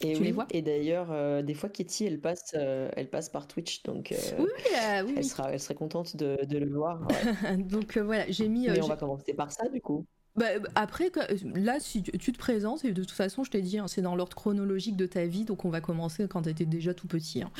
Et 0.00 0.14
tu 0.14 0.22
les 0.22 0.32
vois? 0.32 0.46
Et 0.50 0.62
d'ailleurs, 0.62 1.08
euh, 1.10 1.42
des 1.42 1.54
fois, 1.54 1.68
Kitty, 1.68 2.04
elle 2.04 2.20
passe, 2.20 2.52
euh, 2.54 2.90
elle 2.96 3.08
passe 3.08 3.28
par 3.28 3.48
Twitch, 3.48 3.82
donc 3.82 4.12
euh, 4.12 4.16
oui, 4.38 4.46
oui, 4.66 5.14
elle, 5.16 5.24
Sera, 5.24 5.52
elle 5.52 5.60
serait 5.60 5.74
contente 5.74 6.16
de, 6.16 6.44
de 6.44 6.58
le 6.58 6.70
voir. 6.70 7.06
donc 7.58 7.96
voilà, 7.96 8.24
j'ai 8.28 8.48
mis. 8.48 8.68
Mais 8.68 8.82
on 8.82 8.88
va 8.88 8.96
commencer 8.96 9.32
par 9.32 9.52
ça, 9.52 9.68
du 9.68 9.80
coup. 9.80 10.04
Bah, 10.36 10.46
après, 10.74 11.10
là, 11.54 11.80
si 11.80 12.02
tu 12.02 12.32
te 12.32 12.38
présentes, 12.38 12.84
et 12.84 12.92
de 12.92 13.02
toute 13.02 13.12
façon, 13.12 13.42
je 13.42 13.50
t'ai 13.50 13.62
dit, 13.62 13.78
hein, 13.78 13.88
c'est 13.88 14.02
dans 14.02 14.14
l'ordre 14.14 14.36
chronologique 14.36 14.96
de 14.96 15.06
ta 15.06 15.24
vie, 15.24 15.44
donc 15.44 15.64
on 15.64 15.70
va 15.70 15.80
commencer 15.80 16.28
quand 16.28 16.42
tu 16.42 16.50
étais 16.50 16.66
déjà 16.66 16.92
tout 16.92 17.06
petit. 17.06 17.42
Hein. 17.42 17.50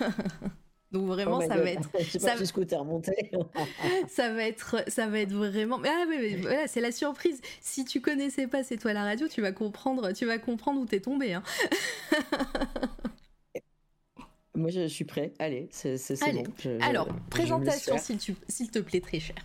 Donc 0.92 1.06
vraiment, 1.06 1.38
oh 1.38 1.48
ça 1.48 1.56
va 1.56 1.70
être. 1.70 1.88
ça... 2.18 2.36
ça 4.08 4.32
va 4.32 4.44
être, 4.44 4.84
ça 4.88 5.06
va 5.06 5.20
être 5.20 5.32
vraiment. 5.32 5.80
Ah 5.84 6.04
mais, 6.08 6.36
voilà, 6.42 6.66
c'est 6.66 6.80
la 6.80 6.92
surprise. 6.92 7.40
Si 7.60 7.84
tu 7.84 8.00
connaissais 8.00 8.46
pas 8.46 8.64
C'est 8.64 8.76
toi 8.76 8.92
la 8.92 9.04
radio, 9.04 9.28
tu 9.28 9.40
vas 9.40 9.52
comprendre, 9.52 10.12
tu 10.12 10.26
vas 10.26 10.38
comprendre 10.38 10.80
où 10.80 10.86
t'es 10.86 11.00
tombé. 11.00 11.34
Hein. 11.34 11.42
Moi, 14.54 14.70
je 14.70 14.86
suis 14.88 15.04
prêt. 15.04 15.32
Allez, 15.38 15.68
c'est 15.70 15.96
bon. 16.32 16.44
Alors, 16.80 17.08
présentation, 17.30 17.96
s'il 17.98 18.70
te 18.70 18.78
plaît, 18.80 19.00
très 19.00 19.20
cher. 19.20 19.36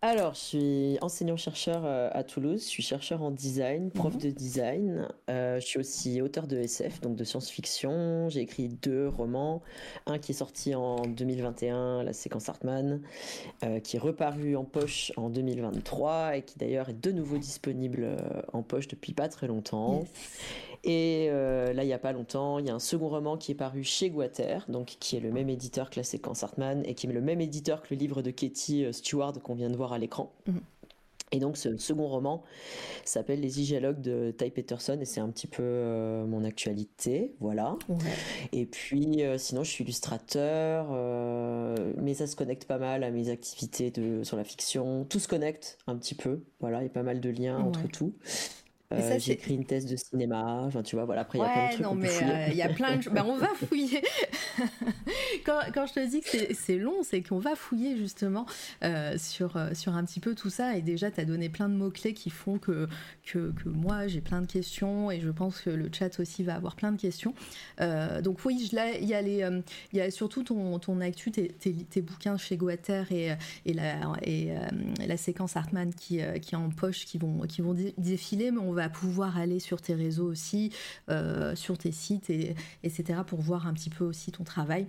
Alors, 0.00 0.34
je 0.34 0.38
suis 0.38 0.98
enseignant-chercheur 1.00 1.82
euh, 1.84 2.08
à 2.12 2.22
Toulouse, 2.22 2.62
je 2.62 2.68
suis 2.68 2.84
chercheur 2.84 3.20
en 3.20 3.32
design, 3.32 3.90
prof 3.90 4.14
mhm. 4.14 4.20
de 4.20 4.30
design. 4.30 5.08
Euh, 5.28 5.58
je 5.58 5.66
suis 5.66 5.80
aussi 5.80 6.22
auteur 6.22 6.46
de 6.46 6.56
SF, 6.56 7.00
donc 7.00 7.16
de 7.16 7.24
science-fiction. 7.24 8.28
J'ai 8.28 8.42
écrit 8.42 8.68
deux 8.68 9.08
romans, 9.08 9.60
un 10.06 10.20
qui 10.20 10.30
est 10.30 10.36
sorti 10.36 10.76
en 10.76 10.98
2021, 11.00 12.04
La 12.04 12.12
séquence 12.12 12.48
Hartmann, 12.48 13.02
euh, 13.64 13.80
qui 13.80 13.96
est 13.96 13.98
reparu 13.98 14.54
en 14.54 14.64
poche 14.64 15.10
en 15.16 15.30
2023 15.30 16.36
et 16.36 16.42
qui 16.42 16.56
d'ailleurs 16.58 16.90
est 16.90 17.00
de 17.00 17.10
nouveau 17.10 17.38
disponible 17.38 18.06
en 18.52 18.62
poche 18.62 18.86
depuis 18.86 19.14
pas 19.14 19.28
très 19.28 19.48
longtemps. 19.48 20.04
Et 20.84 21.28
euh, 21.30 21.72
là, 21.72 21.84
il 21.84 21.86
n'y 21.86 21.92
a 21.92 21.98
pas 21.98 22.12
longtemps, 22.12 22.58
il 22.58 22.66
y 22.66 22.70
a 22.70 22.74
un 22.74 22.78
second 22.78 23.08
roman 23.08 23.36
qui 23.36 23.52
est 23.52 23.56
paru 23.56 23.82
chez 23.82 24.10
Guater, 24.10 24.64
donc 24.68 24.96
qui 25.00 25.16
est 25.16 25.20
le 25.20 25.32
même 25.32 25.48
éditeur 25.48 25.90
que 25.90 25.96
la 25.98 26.04
séquence 26.04 26.42
Hartman 26.42 26.82
et 26.84 26.94
qui 26.94 27.06
est 27.06 27.12
le 27.12 27.20
même 27.20 27.40
éditeur 27.40 27.82
que 27.82 27.94
le 27.94 27.98
livre 27.98 28.22
de 28.22 28.30
Katie 28.30 28.84
euh, 28.84 28.92
Stewart 28.92 29.34
qu'on 29.42 29.54
vient 29.54 29.70
de 29.70 29.76
voir 29.76 29.92
à 29.92 29.98
l'écran. 29.98 30.32
Mhm. 30.46 30.60
Et 31.30 31.40
donc 31.40 31.58
ce 31.58 31.76
second 31.76 32.08
roman 32.08 32.42
s'appelle 33.04 33.40
Les 33.40 33.60
Igéologues 33.60 34.00
de 34.00 34.30
Ty 34.30 34.50
Peterson 34.50 34.96
et 34.98 35.04
c'est 35.04 35.20
un 35.20 35.28
petit 35.28 35.46
peu 35.46 35.62
euh, 35.62 36.24
mon 36.24 36.42
actualité, 36.42 37.34
voilà. 37.38 37.76
Et 38.52 38.64
puis 38.64 39.20
sinon 39.36 39.62
je 39.62 39.70
suis 39.70 39.84
illustrateur, 39.84 40.86
mais 41.98 42.14
ça 42.14 42.26
se 42.26 42.34
connecte 42.34 42.64
pas 42.64 42.78
mal 42.78 43.04
à 43.04 43.10
mes 43.10 43.28
activités 43.28 43.90
de, 43.90 44.24
sur 44.24 44.38
la 44.38 44.44
fiction. 44.44 45.04
Tout 45.04 45.18
se 45.18 45.28
connecte 45.28 45.76
un 45.86 45.96
petit 45.96 46.14
peu, 46.14 46.40
voilà, 46.60 46.80
il 46.80 46.84
y 46.84 46.86
a 46.86 46.90
pas 46.90 47.02
mal 47.02 47.20
de 47.20 47.28
liens 47.28 47.58
entre 47.58 47.86
tout. 47.88 48.14
Euh, 48.94 49.18
j'ai 49.18 49.32
écrit 49.32 49.54
une 49.54 49.66
thèse 49.66 49.84
de 49.84 49.96
cinéma. 49.96 50.62
Enfin, 50.64 50.82
tu 50.82 50.96
vois, 50.96 51.04
voilà. 51.04 51.20
Après, 51.20 51.38
il 51.38 51.42
y 51.42 51.44
a 51.44 51.48
plein 51.50 51.66
de 51.66 51.72
trucs. 51.72 51.84
Non, 51.84 51.94
mais 51.94 52.08
euh, 52.08 52.48
il 52.50 52.56
y 52.56 52.62
a 52.62 52.70
plein 52.70 52.96
de. 52.96 53.10
ben, 53.10 53.22
on 53.26 53.36
va 53.36 53.48
fouiller. 53.68 54.02
quand, 55.44 55.60
quand, 55.74 55.86
je 55.86 55.92
te 55.92 56.08
dis 56.08 56.22
que 56.22 56.54
c'est 56.54 56.78
long, 56.78 57.02
c'est 57.02 57.22
qu'on 57.22 57.38
va 57.38 57.54
fouiller 57.54 57.98
justement 57.98 58.46
euh, 58.84 59.18
sur, 59.18 59.60
sur 59.74 59.94
un 59.94 60.04
petit 60.04 60.20
peu 60.20 60.34
tout 60.34 60.48
ça. 60.48 60.74
Et 60.74 60.80
déjà, 60.80 61.10
tu 61.10 61.20
as 61.20 61.26
donné 61.26 61.50
plein 61.50 61.68
de 61.68 61.74
mots-clés 61.74 62.14
qui 62.14 62.30
font 62.30 62.58
que, 62.58 62.88
que, 63.26 63.52
que 63.62 63.68
moi, 63.68 64.06
j'ai 64.06 64.22
plein 64.22 64.40
de 64.40 64.50
questions. 64.50 65.10
Et 65.10 65.20
je 65.20 65.28
pense 65.28 65.60
que 65.60 65.68
le 65.68 65.90
chat 65.92 66.18
aussi 66.18 66.42
va 66.42 66.54
avoir 66.54 66.74
plein 66.74 66.92
de 66.92 67.00
questions. 67.00 67.34
donc, 68.22 68.38
oui, 68.46 68.56
il 68.58 69.06
y, 69.06 69.14
a 69.14 69.20
les, 69.20 69.44
y 69.92 70.00
a 70.00 70.10
surtout 70.10 70.44
ton, 70.44 70.78
ton 70.78 71.02
actu, 71.02 71.30
tes, 71.30 71.48
tes, 71.48 72.00
bouquins 72.00 72.38
chez 72.38 72.56
Guater 72.56 73.04
et, 73.12 73.34
et, 73.66 73.74
la, 73.74 74.12
et 74.22 74.48
la 75.06 75.16
séquence 75.18 75.56
Hartmann 75.56 75.92
qui, 75.92 76.20
qui 76.40 76.54
est 76.54 76.58
en 76.58 76.70
poche, 76.70 77.04
qui 77.04 77.18
vont, 77.18 77.40
qui 77.40 77.60
vont 77.60 77.76
défiler. 77.98 78.50
Mais 78.50 78.60
on 78.60 78.72
va 78.72 78.77
pouvoir 78.88 79.36
aller 79.36 79.60
sur 79.60 79.80
tes 79.80 79.94
réseaux 79.94 80.26
aussi, 80.26 80.72
sur 81.54 81.78
tes 81.78 81.92
sites, 81.92 82.30
et, 82.30 82.54
etc., 82.82 83.20
pour 83.26 83.40
voir 83.40 83.66
un 83.66 83.74
petit 83.74 83.90
peu 83.90 84.04
aussi 84.04 84.30
ton 84.32 84.44
travail. 84.44 84.86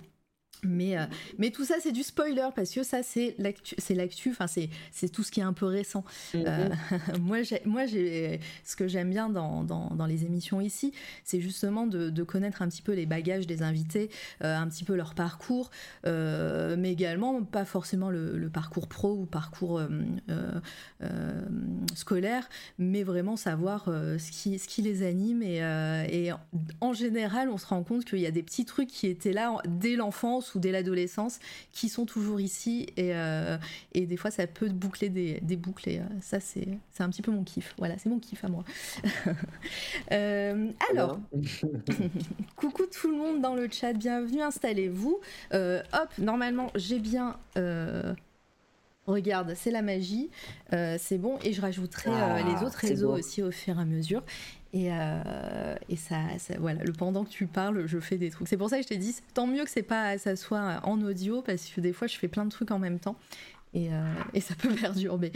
Mais, 0.63 0.97
euh, 0.97 1.05
mais 1.37 1.51
tout 1.51 1.63
ça, 1.63 1.75
c'est 1.79 1.91
du 1.91 2.03
spoiler 2.03 2.47
parce 2.55 2.71
que 2.71 2.83
ça, 2.83 3.01
c'est 3.01 3.35
l'actu, 3.37 3.75
c'est 3.77 3.95
l'actu, 3.95 4.31
enfin, 4.31 4.47
c'est, 4.47 4.69
c'est 4.91 5.09
tout 5.09 5.23
ce 5.23 5.31
qui 5.31 5.39
est 5.39 5.43
un 5.43 5.53
peu 5.53 5.65
récent. 5.65 6.03
Mhm. 6.33 6.43
Euh, 6.45 6.69
moi, 7.21 7.41
j'ai, 7.43 7.61
moi 7.65 7.85
j'ai, 7.85 8.39
ce 8.65 8.75
que 8.75 8.87
j'aime 8.87 9.09
bien 9.09 9.29
dans, 9.29 9.63
dans, 9.63 9.87
dans, 9.95 10.05
les 10.05 10.25
émissions 10.25 10.59
ici, 10.59 10.91
c'est 11.23 11.39
justement 11.39 11.87
de, 11.87 12.09
de, 12.09 12.23
connaître 12.23 12.61
un 12.61 12.67
petit 12.67 12.81
peu 12.81 12.93
les 12.93 13.05
bagages 13.05 13.47
des 13.47 13.61
invités, 13.61 14.09
euh, 14.43 14.55
un 14.55 14.67
petit 14.67 14.83
peu 14.83 14.95
leur 14.95 15.13
parcours, 15.13 15.71
mais 16.05 16.91
également 16.91 17.43
pas 17.43 17.65
forcément 17.65 18.09
le, 18.09 18.37
le 18.37 18.49
parcours 18.49 18.87
pro 18.87 19.13
ou 19.13 19.25
parcours 19.25 19.81
scolaire, 21.95 22.49
mais 22.77 23.03
vraiment 23.03 23.35
savoir 23.35 23.85
ce, 23.85 24.31
qui, 24.31 24.59
ce 24.59 24.67
qui 24.67 24.81
les 24.81 25.03
anime. 25.03 25.41
Et, 25.43 25.57
et 26.11 26.31
en 26.81 26.93
général, 26.93 27.49
on 27.49 27.57
se 27.57 27.67
rend 27.67 27.83
compte 27.83 28.05
qu'il 28.05 28.19
y 28.19 28.25
a 28.25 28.31
des 28.31 28.43
petits 28.43 28.65
trucs 28.65 28.89
qui 28.89 29.07
étaient 29.07 29.33
là 29.33 29.55
dès 29.67 29.95
l'enfance 29.95 30.48
ou 30.55 30.59
dès 30.59 30.71
l'adolescence 30.71 31.39
qui 31.71 31.89
sont 31.89 32.05
toujours 32.05 32.39
ici 32.39 32.87
et, 32.97 33.13
euh, 33.13 33.57
et, 33.93 34.05
des 34.05 34.17
fois 34.17 34.31
ça 34.31 34.47
peut 34.47 34.69
boucler 34.69 35.09
des, 35.09 35.39
des 35.41 35.55
boucles 35.55 35.89
et 35.89 35.99
euh, 35.99 36.03
ça 36.21 36.39
c'est 36.39 36.67
un 36.99 37.09
petit 37.09 37.21
peu 37.21 37.31
mon 37.31 37.43
kiff. 37.43 37.73
Voilà, 37.77 37.97
c'est 37.97 38.09
mon 38.09 38.19
kiff 38.19 38.43
à 38.43 38.47
moi. 38.47 38.63
Euh, 40.11 40.71
alors, 40.91 41.19
coucou 42.55 42.83
tout 42.85 43.09
le 43.09 43.17
monde 43.17 43.41
dans 43.41 43.53
le 43.53 43.69
chat, 43.69 43.93
bienvenue, 43.93 44.41
installez-vous. 44.41 45.19
hop, 45.53 46.09
normalement 46.17 46.71
j'ai 46.75 46.99
bien... 46.99 47.37
Regarde, 49.05 49.53
c'est 49.55 49.71
la 49.71 49.81
magie, 49.81 50.29
c'est 50.71 51.17
bon, 51.17 51.37
et 51.43 51.53
je 51.53 51.61
rajouterai 51.61 52.11
ah, 52.11 52.41
les 52.43 52.65
autres 52.65 52.77
réseaux 52.77 53.11
aussi 53.11 53.41
au 53.41 53.51
fur 53.51 53.77
et 53.77 53.81
à 53.81 53.85
mesure. 53.85 54.23
Et, 54.71 54.89
euh, 54.91 55.75
et 55.87 55.95
ça, 55.95 56.17
voilà, 56.59 56.83
le 56.83 56.93
pendant 56.93 57.23
que 57.23 57.29
tu 57.29 57.47
parles, 57.47 57.87
je 57.87 57.99
fais 57.99 58.17
des 58.17 58.29
trucs. 58.29 58.47
C'est 58.47 58.57
pour 58.57 58.69
ça 58.69 58.77
que 58.77 58.83
je 58.83 58.87
t'ai 58.87 58.97
dit, 58.97 59.15
tant 59.33 59.47
mieux 59.47 59.63
que 59.63 59.69
c'est 59.69 59.81
pas, 59.81 60.17
ça 60.17 60.35
soit 60.35 60.79
en 60.83 61.01
audio, 61.01 61.41
parce 61.41 61.65
que 61.67 61.81
des 61.81 61.93
fois, 61.93 62.07
je 62.07 62.17
fais 62.17 62.27
plein 62.27 62.45
de 62.45 62.51
trucs 62.51 62.71
en 62.71 62.79
même 62.79 62.99
temps. 62.99 63.15
Et, 63.73 63.93
euh, 63.93 64.13
et 64.33 64.41
ça 64.41 64.55
peut 64.55 64.73
perturber. 64.81 65.31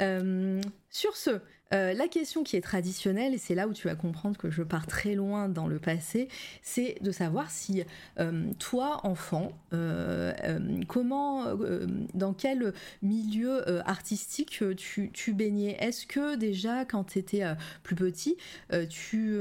Euh, 0.00 0.60
sur 0.90 1.16
ce, 1.16 1.40
euh, 1.72 1.92
la 1.92 2.08
question 2.08 2.42
qui 2.42 2.56
est 2.56 2.60
traditionnelle, 2.60 3.34
et 3.34 3.38
c'est 3.38 3.54
là 3.54 3.68
où 3.68 3.72
tu 3.72 3.88
vas 3.88 3.94
comprendre 3.94 4.36
que 4.36 4.50
je 4.50 4.62
pars 4.62 4.86
très 4.86 5.14
loin 5.14 5.48
dans 5.48 5.66
le 5.66 5.78
passé, 5.78 6.28
c'est 6.62 6.96
de 7.02 7.10
savoir 7.10 7.50
si 7.50 7.82
euh, 8.18 8.50
toi, 8.58 9.00
enfant, 9.04 9.52
euh, 9.72 10.32
comment, 10.86 11.44
dans 12.14 12.32
quel 12.32 12.72
milieu 13.02 13.80
artistique 13.86 14.62
tu, 14.76 15.10
tu 15.12 15.32
baignais? 15.32 15.76
Est-ce 15.80 16.06
que 16.06 16.36
déjà, 16.36 16.84
quand 16.84 17.04
tu 17.04 17.18
étais 17.18 17.42
plus 17.82 17.96
petit, 17.96 18.36
tu 18.88 19.38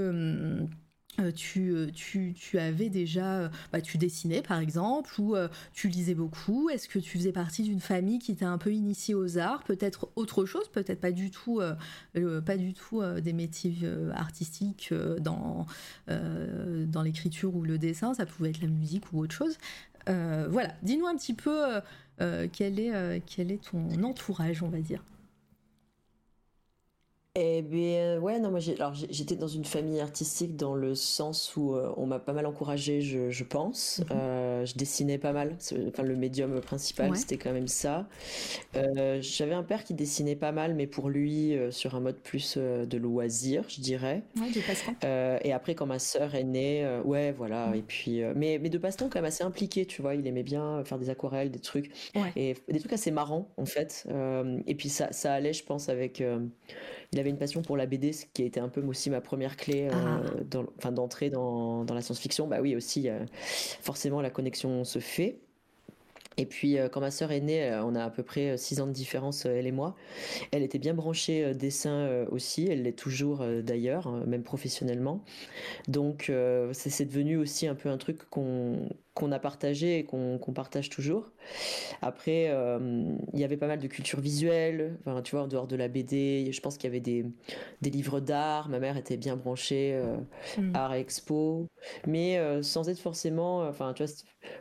euh, 1.20 1.32
euh, 1.58 1.88
tu, 1.94 2.34
tu, 2.36 2.60
avais 2.60 2.90
déjà, 2.90 3.26
euh, 3.26 3.50
bah, 3.72 3.82
tu 3.82 3.98
dessinais 3.98 4.42
par 4.42 4.60
exemple, 4.60 5.20
ou 5.20 5.36
tu 5.74 5.88
lisais 5.88 6.14
beaucoup. 6.14 6.70
Est-ce 6.70 6.88
que 6.88 7.00
tu 7.00 7.18
faisais 7.18 7.32
partie 7.32 7.64
d'une 7.64 7.80
famille 7.80 8.20
qui 8.20 8.36
t'a 8.36 8.50
un 8.50 8.58
peu 8.58 8.72
initié 8.72 9.16
aux 9.16 9.38
arts? 9.38 9.64
Peut-être 9.64 10.10
autre 10.16 10.46
chose, 10.46 10.70
peut-être 10.70 11.00
pas 11.00 11.12
du 11.12 11.32
tout, 11.32 11.62
pas 12.46 12.58
du 12.58 12.74
tout 12.74 13.02
des 13.22 13.34
métiers 13.34 13.76
artistiques 14.14 14.94
dans, 15.20 15.66
dans 16.08 17.02
l'écriture 17.02 17.56
ou 17.56 17.64
le 17.64 17.78
dessin. 17.78 18.14
Ça 18.14 18.26
pouvait 18.26 18.50
être 18.50 18.62
la 18.62 18.68
musique 18.68 19.12
ou 19.14 19.20
autre 19.20 19.34
chose. 19.34 19.58
voilà, 20.06 20.74
dis-nous 20.84 21.08
un 21.08 21.16
petit 21.16 21.34
peu 21.34 21.82
quel, 22.18 22.80
est, 22.80 23.22
quel 23.26 23.52
est 23.52 23.70
ton 23.70 24.04
entourage, 24.04 24.64
on 24.64 24.70
va 24.70 24.80
dire. 24.80 25.04
Eh 27.40 27.62
bien, 27.62 28.18
ouais, 28.18 28.40
non, 28.40 28.50
moi, 28.50 28.60
alors 28.80 28.96
j'étais 28.96 29.36
dans 29.36 29.48
une 29.48 29.64
famille 29.64 30.00
artistique 30.00 30.56
dans 30.56 30.74
le 30.74 30.96
sens 30.96 31.56
où 31.56 31.76
euh, 31.76 31.94
on 31.96 32.08
m'a 32.08 32.18
pas 32.18 32.34
mal 32.34 32.48
encouragé, 32.48 33.02
je, 33.02 33.30
je 33.30 33.44
pense. 33.44 34.00
Mhm. 34.00 34.18
Euh, 34.18 34.66
je 34.66 34.74
dessinais 34.74 35.20
pas 35.20 35.34
mal. 35.34 35.56
Enfin, 35.88 36.02
le 36.02 36.16
médium 36.16 36.60
principal, 36.62 37.16
c'était 37.16 37.38
quand 37.38 37.54
même 37.54 37.68
ça. 37.68 38.08
Euh, 38.76 39.20
j'avais 39.22 39.54
un 39.54 39.62
père 39.62 39.84
qui 39.84 39.94
dessinait 39.94 40.36
pas 40.36 40.52
mal, 40.52 40.74
mais 40.74 40.88
pour 40.88 41.10
lui, 41.10 41.56
sur 41.70 41.94
un 41.94 42.00
mode 42.00 42.18
plus 42.18 42.58
de 42.58 42.98
loisir, 42.98 43.66
je 43.68 43.82
dirais. 43.82 44.24
Ouais, 44.42 44.50
de 44.50 44.62
passe-temps. 44.66 44.96
et 45.44 45.54
après, 45.54 45.76
quand 45.76 45.86
ma 45.86 46.00
sœur 46.00 46.34
est 46.34 46.44
née, 46.44 46.90
ouais, 47.06 47.34
voilà. 47.34 47.72
Et 47.76 47.84
puis, 47.84 48.22
mais, 48.36 48.58
mais 48.60 48.70
de 48.70 48.80
passe-temps 48.80 49.10
quand 49.10 49.20
même 49.20 49.26
assez 49.26 49.44
impliqué, 49.44 49.86
tu 49.86 50.02
vois. 50.02 50.16
Il 50.16 50.26
aimait 50.26 50.42
bien 50.42 50.84
faire 50.86 50.98
des 50.98 51.12
aquarelles, 51.12 51.52
des 51.52 51.60
trucs. 51.60 51.92
Et 52.36 52.56
des 52.68 52.80
trucs 52.80 52.94
assez 52.94 53.12
marrants, 53.12 53.48
en 53.58 53.66
fait. 53.66 54.08
et 54.66 54.74
puis, 54.74 54.90
ça, 54.90 55.12
ça 55.12 55.34
allait, 55.34 55.54
je 55.54 55.64
pense, 55.64 55.88
avec 55.90 56.24
il 57.14 57.20
avait 57.20 57.30
une 57.30 57.38
passion 57.38 57.62
pour 57.62 57.78
la 57.78 57.86
BD, 57.86 58.12
ce 58.12 58.26
qui 58.34 58.44
a 58.44 58.46
été 58.46 58.60
un 58.60 58.70
peu 58.70 58.82
aussi 58.82 59.10
ma 59.10 59.22
première 59.22 59.56
clé 59.56 59.90
euh, 59.92 60.22
ah. 60.84 60.92
d'entrée 60.92 61.30
dans, 61.30 61.86
dans, 61.86 61.94
la 61.94 62.02
science-fiction. 62.02 62.48
Bah 62.48 62.58
oui, 62.62 62.76
aussi, 62.76 63.08
forcément, 63.82 64.22
la 64.22 64.30
connexion 64.30 64.84
se 64.84 65.00
fait. 65.00 65.38
Et 66.40 66.46
puis 66.46 66.78
euh, 66.78 66.88
quand 66.88 67.00
ma 67.00 67.10
sœur 67.10 67.32
est 67.32 67.42
née, 67.42 67.64
euh, 67.64 67.84
on 67.84 67.96
a 67.96 68.04
à 68.04 68.10
peu 68.12 68.22
près 68.22 68.58
6 68.58 68.82
ans 68.82 68.88
de 68.88 68.92
différence, 68.92 69.46
elle 69.46 69.66
et 69.66 69.72
moi. 69.72 69.96
Elle 70.52 70.62
était 70.62 70.78
bien 70.78 70.94
branchée 70.94 71.56
dessin 71.56 72.26
aussi, 72.30 72.68
elle 72.70 72.84
l'est 72.84 72.92
toujours 72.98 73.44
d'ailleurs, 73.64 74.12
même 74.28 74.44
professionnellement. 74.44 75.24
Donc 75.88 76.32
c'est 76.74 77.06
devenu 77.06 77.38
aussi 77.38 77.68
un 77.68 77.76
peu 77.76 77.90
un 77.90 77.98
truc 77.98 78.30
qu'on 78.30 78.90
qu'on 79.18 79.32
a 79.32 79.40
partagé 79.40 80.00
et 80.00 80.04
qu'on 80.04 80.54
partage 80.54 80.90
toujours. 80.90 81.32
Après, 82.04 82.50
euh, 82.50 83.16
il 83.34 83.40
y 83.40 83.44
avait 83.44 83.58
pas 83.58 83.66
mal 83.66 83.80
de 83.80 83.88
culture 83.88 84.20
visuelle, 84.20 84.98
enfin, 85.00 85.24
tu 85.24 85.36
vois, 85.36 85.46
en 85.46 85.48
dehors 85.48 85.66
de 85.66 85.76
la 85.76 85.88
BD, 85.88 86.52
je 86.52 86.62
pense 86.62 86.78
qu'il 86.78 86.86
y 86.88 86.92
avait 86.92 87.00
des, 87.00 87.26
des 87.82 87.90
livres 87.90 88.20
d'art, 88.20 88.70
ma 88.70 88.80
mère 88.80 88.96
était 88.96 89.18
bien 89.18 89.36
branchée, 89.36 89.94
euh, 89.96 90.18
mm. 90.60 90.76
art 90.76 90.94
et 90.94 91.00
expo, 91.00 91.66
mais 92.06 92.38
euh, 92.38 92.62
sans 92.62 92.90
être 92.90 93.00
forcément, 93.00 93.62
enfin, 93.68 93.94
tu 93.94 94.04
vois, 94.04 94.14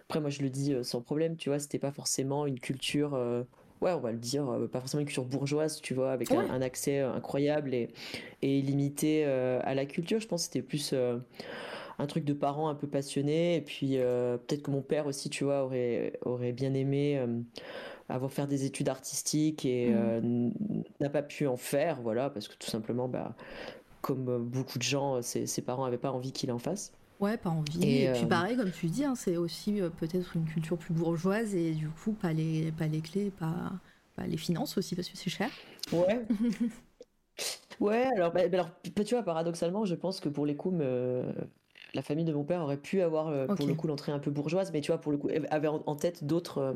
après 0.08 0.20
moi 0.20 0.30
je 0.30 0.40
le 0.40 0.48
dis 0.48 0.74
sans 0.82 1.02
problème, 1.02 1.36
tu 1.36 1.50
vois, 1.50 1.58
c'était 1.58 1.78
pas 1.78 1.92
forcément 1.92 2.46
une 2.46 2.58
culture 2.58 3.12
ouais, 3.82 3.92
on 3.92 4.00
va 4.00 4.10
le 4.10 4.18
dire, 4.18 4.46
pas 4.72 4.80
forcément 4.80 5.02
une 5.02 5.06
culture 5.06 5.26
bourgeoise, 5.26 5.82
tu 5.82 5.92
vois, 5.92 6.12
avec 6.12 6.32
un, 6.32 6.62
accès 6.62 7.00
incroyable 7.00 7.74
et, 7.74 7.90
et 8.40 8.58
illimité 8.58 9.26
à 9.26 9.74
la 9.74 9.84
culture. 9.84 10.18
Je 10.18 10.26
pense 10.26 10.46
que 10.46 10.52
c'était 10.54 10.66
plus 10.66 10.94
un 11.98 12.06
truc 12.06 12.24
de 12.24 12.32
parents 12.32 12.68
un 12.68 12.74
peu 12.74 12.86
passionnés. 12.86 13.56
Et 13.56 13.60
puis 13.60 13.98
euh, 13.98 14.36
peut-être 14.36 14.62
que 14.62 14.70
mon 14.70 14.82
père 14.82 15.06
aussi, 15.06 15.30
tu 15.30 15.44
vois, 15.44 15.64
aurait, 15.64 16.18
aurait 16.22 16.52
bien 16.52 16.74
aimé 16.74 17.18
euh, 17.18 17.40
avoir 18.08 18.32
faire 18.32 18.46
des 18.46 18.64
études 18.64 18.88
artistiques 18.88 19.64
et 19.64 19.90
mmh. 19.90 19.94
euh, 19.96 20.50
n'a 21.00 21.10
pas 21.10 21.22
pu 21.22 21.46
en 21.46 21.56
faire, 21.56 22.00
voilà, 22.02 22.30
parce 22.30 22.48
que 22.48 22.54
tout 22.56 22.70
simplement, 22.70 23.08
bah, 23.08 23.34
comme 24.00 24.44
beaucoup 24.44 24.78
de 24.78 24.84
gens, 24.84 25.20
ses, 25.22 25.46
parents 25.62 25.84
n'avaient 25.84 25.98
pas 25.98 26.12
envie 26.12 26.32
qu'il 26.32 26.52
en 26.52 26.58
fasse. 26.58 26.92
Ouais, 27.18 27.38
pas 27.38 27.48
envie. 27.48 27.82
Et, 27.82 28.12
puis 28.12 28.26
pareil, 28.26 28.56
comme 28.56 28.70
tu 28.70 28.86
dis, 28.86 29.04
hein, 29.04 29.14
c'est 29.14 29.38
aussi 29.38 29.80
peut-être 29.98 30.36
une 30.36 30.44
culture 30.44 30.76
plus 30.76 30.92
bourgeoise 30.92 31.54
et 31.54 31.72
du 31.72 31.88
coup, 31.88 32.12
pas 32.12 32.34
les, 32.34 32.72
pas 32.72 32.86
les 32.86 33.00
clés, 33.00 33.30
pas, 33.30 33.72
pas 34.16 34.26
les 34.26 34.36
finances 34.36 34.76
aussi 34.76 34.94
parce 34.94 35.08
que 35.08 35.16
c'est 35.16 35.30
cher. 35.30 35.48
Ouais. 35.92 36.26
ouais, 37.80 38.04
alors, 38.14 38.32
bah, 38.32 38.42
alors, 38.52 38.68
tu 38.82 39.14
vois, 39.14 39.22
paradoxalement, 39.22 39.86
je 39.86 39.94
pense 39.94 40.20
que 40.20 40.28
pour 40.28 40.44
les 40.44 40.56
coups, 40.56 40.76
la 41.94 42.02
famille 42.02 42.24
de 42.24 42.32
mon 42.32 42.44
père 42.44 42.60
aurait 42.60 42.76
pu 42.76 43.00
avoir 43.00 43.28
euh, 43.28 43.46
pour 43.46 43.66
le 43.66 43.74
coup 43.74 43.86
l'entrée 43.86 44.12
un 44.12 44.18
peu 44.18 44.30
bourgeoise, 44.30 44.70
mais 44.72 44.80
tu 44.80 44.90
vois 44.90 45.00
pour 45.00 45.12
le 45.12 45.18
coup 45.18 45.28
avait 45.50 45.68
en, 45.68 45.96
tête 45.96 46.24
d'autres 46.24 46.58
euh, 46.58 46.72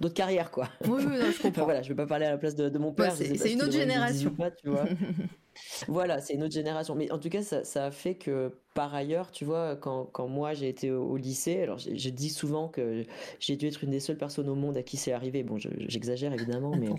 d'autres 0.00 0.14
carrières 0.14 0.50
quoi. 0.50 0.68
Oui, 0.86 1.02
oui 1.06 1.16
je 1.36 1.42
comprends. 1.42 1.64
voilà, 1.64 1.82
je 1.82 1.88
vais 1.88 1.94
pas 1.94 2.06
parler 2.06 2.26
à 2.26 2.30
la 2.30 2.38
place 2.38 2.54
de, 2.54 2.78
mon 2.78 2.92
père. 2.92 3.12
c'est 3.14 3.52
une 3.52 3.62
autre 3.62 3.72
génération. 3.72 4.34
tu 4.62 4.68
vois. 4.68 4.84
voilà, 5.86 6.20
c'est 6.20 6.34
une 6.34 6.42
autre 6.42 6.54
génération. 6.54 6.94
Mais 6.94 7.10
en 7.10 7.18
tout 7.18 7.28
cas, 7.28 7.42
ça, 7.42 7.84
a 7.84 7.90
fait 7.90 8.14
que 8.14 8.52
par 8.74 8.94
ailleurs, 8.94 9.30
tu 9.30 9.44
vois, 9.44 9.76
quand, 9.76 10.28
moi 10.28 10.54
j'ai 10.54 10.68
été 10.68 10.90
au, 10.90 11.16
lycée, 11.16 11.62
alors 11.62 11.78
je, 11.78 12.10
dis 12.10 12.30
souvent 12.30 12.68
que 12.68 13.04
j'ai 13.40 13.56
dû 13.56 13.66
être 13.66 13.82
une 13.84 13.90
des 13.90 14.00
seules 14.00 14.16
personnes 14.16 14.48
au 14.48 14.54
monde 14.54 14.76
à 14.76 14.82
qui 14.82 14.96
c'est 14.96 15.12
arrivé. 15.12 15.42
Bon, 15.42 15.56
j'exagère 15.58 16.32
évidemment, 16.32 16.72
mais 16.76 16.90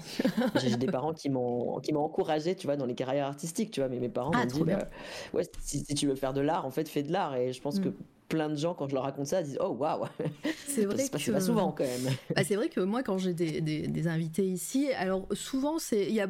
j'ai 0.55 0.75
des 0.75 0.87
parents 0.87 1.13
qui 1.13 1.29
m'ont 1.29 1.81
encouragé, 1.95 2.55
tu 2.55 2.67
vois, 2.67 2.75
dans 2.75 2.85
les 2.85 2.95
carrières 2.95 3.27
artistiques, 3.27 3.71
tu 3.71 3.79
vois. 3.79 3.89
Mais 3.89 3.99
mes 3.99 4.09
parents 4.09 4.31
ah, 4.33 4.39
m'ont 4.39 4.45
dit, 4.45 4.63
bah, 4.63 4.89
ouais, 5.33 5.43
si, 5.61 5.83
tu 5.83 6.07
veux 6.07 6.15
faire 6.15 6.33
de 6.33 6.41
l'art, 6.41 6.65
en 6.65 6.71
fait, 6.71 6.87
fais 6.87 7.03
de 7.03 7.11
l'art. 7.11 7.35
Et 7.35 7.53
je 7.53 7.61
pense 7.61 7.79
que 7.79 7.89
mm 7.89 7.95
plein 8.29 8.49
de 8.49 8.55
gens, 8.55 8.73
quand 8.75 8.87
je 8.87 8.93
leur 8.93 9.03
raconte 9.03 9.25
ça, 9.25 9.41
disent 9.41 9.57
Oh 9.59 9.75
waouh 9.77 10.05
C'est 10.67 10.85
vrai 10.85 11.09
que. 11.09 11.17
C'est 11.19 11.31
pas 11.31 11.41
souvent 11.41 11.71
quand 11.71 11.83
même. 11.83 12.13
Bah, 12.35 12.43
c'est 12.43 12.55
vrai 12.55 12.69
que 12.69 12.79
moi, 12.79 13.03
quand 13.03 13.17
j'ai 13.17 13.33
des, 13.33 13.59
des, 13.59 14.07
invités 14.07 14.45
ici, 14.45 14.91
alors 14.93 15.27
souvent, 15.33 15.77
il 15.91 16.13
y 16.13 16.21
a. 16.21 16.27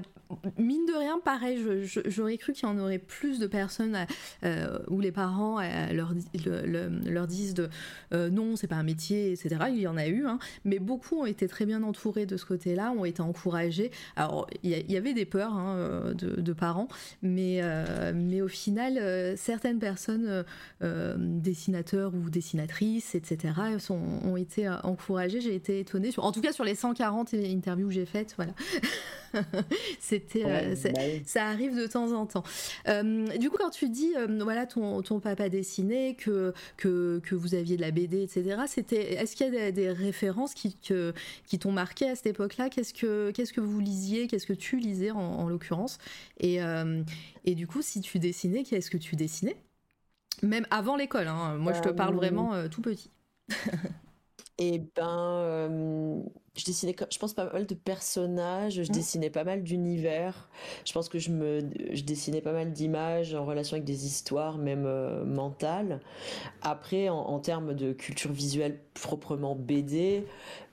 Mine 0.60 0.86
de 0.86 0.94
rien, 0.94 1.20
pareil, 1.24 1.60
j'aurais 2.06 2.38
cru 2.38 2.54
qu'il 2.54 2.70
y 2.70 2.72
en 2.72 2.78
aurait 2.78 3.00
plus 3.00 3.40
de 3.40 3.48
personnes 3.48 4.06
euh, 4.44 4.78
où 4.88 5.02
les 5.02 5.12
parents 5.12 5.60
euh, 5.60 5.92
leur, 5.92 6.14
leur 7.06 7.26
disent 7.26 7.56
de 7.56 7.68
euh, 8.14 8.30
non, 8.30 8.56
c'est 8.56 8.68
pas 8.68 8.76
un 8.76 8.84
métier, 8.84 9.32
etc. 9.32 9.56
Il 9.70 9.80
y 9.80 9.88
en 9.88 9.98
a 9.98 10.06
eu, 10.06 10.28
hein, 10.28 10.38
mais 10.66 10.78
beaucoup 10.78 11.22
ont 11.22 11.26
été 11.26 11.48
très 11.48 11.66
bien 11.66 11.82
entourés 11.82 12.28
de 12.28 12.38
ce 12.38 12.46
côté-là, 12.46 12.92
ont 12.92 13.06
été 13.06 13.22
encouragés. 13.22 13.90
Alors, 14.16 14.48
il 14.62 14.70
y, 14.70 14.98
avait 14.98 15.16
des 15.16 15.26
peurs 15.26 15.54
hein, 15.54 16.14
de, 16.14 16.40
de, 16.40 16.54
parents, 16.54 16.90
mais, 17.24 17.62
mais 18.14 18.42
au 18.42 18.48
final, 18.48 19.36
certaines 19.36 19.80
personnes 19.80 20.46
dessinateurs 21.18 21.89
dessinateurs 21.90 22.14
ou 22.14 22.30
dessinatrices, 22.30 23.16
etc., 23.16 23.54
sont, 23.80 24.00
ont 24.24 24.38
été 24.38 24.70
encouragés. 24.84 25.42
J'ai 25.42 25.56
été 25.56 25.80
étonnée, 25.80 26.12
en 26.18 26.32
tout 26.32 26.42
cas 26.42 26.52
sur 26.52 26.64
les 26.64 26.76
140 26.76 27.34
interviews 27.34 27.88
que 27.88 27.94
j'ai 27.94 28.06
faites, 28.06 28.36
voilà. 28.36 28.54
C'était, 30.00 30.44
bah 30.44 30.76
ça 31.26 31.46
arrive 31.46 31.76
de 31.76 31.86
temps 31.86 32.12
en 32.14 32.26
temps. 32.26 32.44
du 33.40 33.50
coup, 33.50 33.58
quand 33.60 33.70
tu 33.70 33.90
dis, 33.90 34.14
voilà, 34.42 34.66
ton, 34.66 35.02
ton 35.02 35.20
papa 35.20 35.50
dessiné, 35.50 36.16
que, 36.16 36.54
que, 36.78 37.20
que, 37.24 37.36
vous 37.36 37.56
aviez 37.56 37.76
de 37.76 37.82
la 37.82 37.92
BD, 37.92 38.24
etc., 38.24 38.62
c'était, 38.68 39.14
est-ce 39.14 39.36
qu'il 39.36 39.54
y 39.54 39.58
a 39.58 39.72
des, 39.72 39.90
références 39.92 40.54
qui, 40.54 40.76
que, 40.76 41.14
qui 41.46 41.60
t'ont 41.60 41.72
marqué 41.72 42.10
à 42.10 42.16
cette 42.16 42.28
époque-là? 42.28 42.70
Qu'est-ce 42.70 42.94
que, 42.94 43.32
qu'est-ce 43.32 43.54
que 43.54 43.62
vous 43.62 43.80
lisiez? 43.80 44.28
Qu'est-ce 44.28 44.48
que 44.48 44.54
tu 44.54 44.78
lisais 44.78 45.12
en, 45.12 45.48
l'occurrence? 45.48 45.98
Et, 46.40 46.60
et 47.46 47.56
du 47.56 47.68
coup, 47.68 47.82
si 47.82 48.02
tu 48.02 48.20
dessinais, 48.20 48.64
qu'est-ce 48.64 48.90
que 48.90 48.98
tu 48.98 49.16
dessinais? 49.16 49.58
Même 50.44 50.66
avant 50.72 50.96
l'école, 50.96 51.28
hein. 51.28 51.56
moi 51.58 51.74
je 51.74 51.82
te 51.82 51.90
parle 51.90 52.14
euh, 52.14 52.18
vraiment 52.18 52.54
euh, 52.54 52.68
tout 52.68 52.82
petit. 52.82 53.12
Et 54.62 54.80
ben, 54.94 55.08
euh, 55.08 56.22
je 56.58 56.66
dessinais, 56.66 56.94
je 57.10 57.18
pense, 57.18 57.34
pas 57.34 57.50
mal 57.50 57.66
de 57.66 57.76
personnages, 57.76 58.74
je 58.74 58.82
mmh. 58.82 58.94
dessinais 58.94 59.30
pas 59.30 59.46
mal 59.46 59.64
d'univers. 59.64 60.50
Je 60.86 60.92
pense 60.92 61.08
que 61.08 61.18
je 61.18 61.32
me, 61.32 61.62
je 61.94 62.04
dessinais 62.04 62.42
pas 62.42 62.52
mal 62.52 62.74
d'images 62.74 63.34
en 63.34 63.46
relation 63.46 63.76
avec 63.76 63.86
des 63.86 64.06
histoires, 64.06 64.58
même 64.58 64.84
mentales. 65.24 66.02
Après, 66.62 67.08
en, 67.08 67.20
en, 67.20 67.40
termes 67.40 67.74
de 67.74 67.94
culture 67.94 68.34
visuelle 68.34 68.82
proprement 68.96 69.56
BD, 69.56 70.26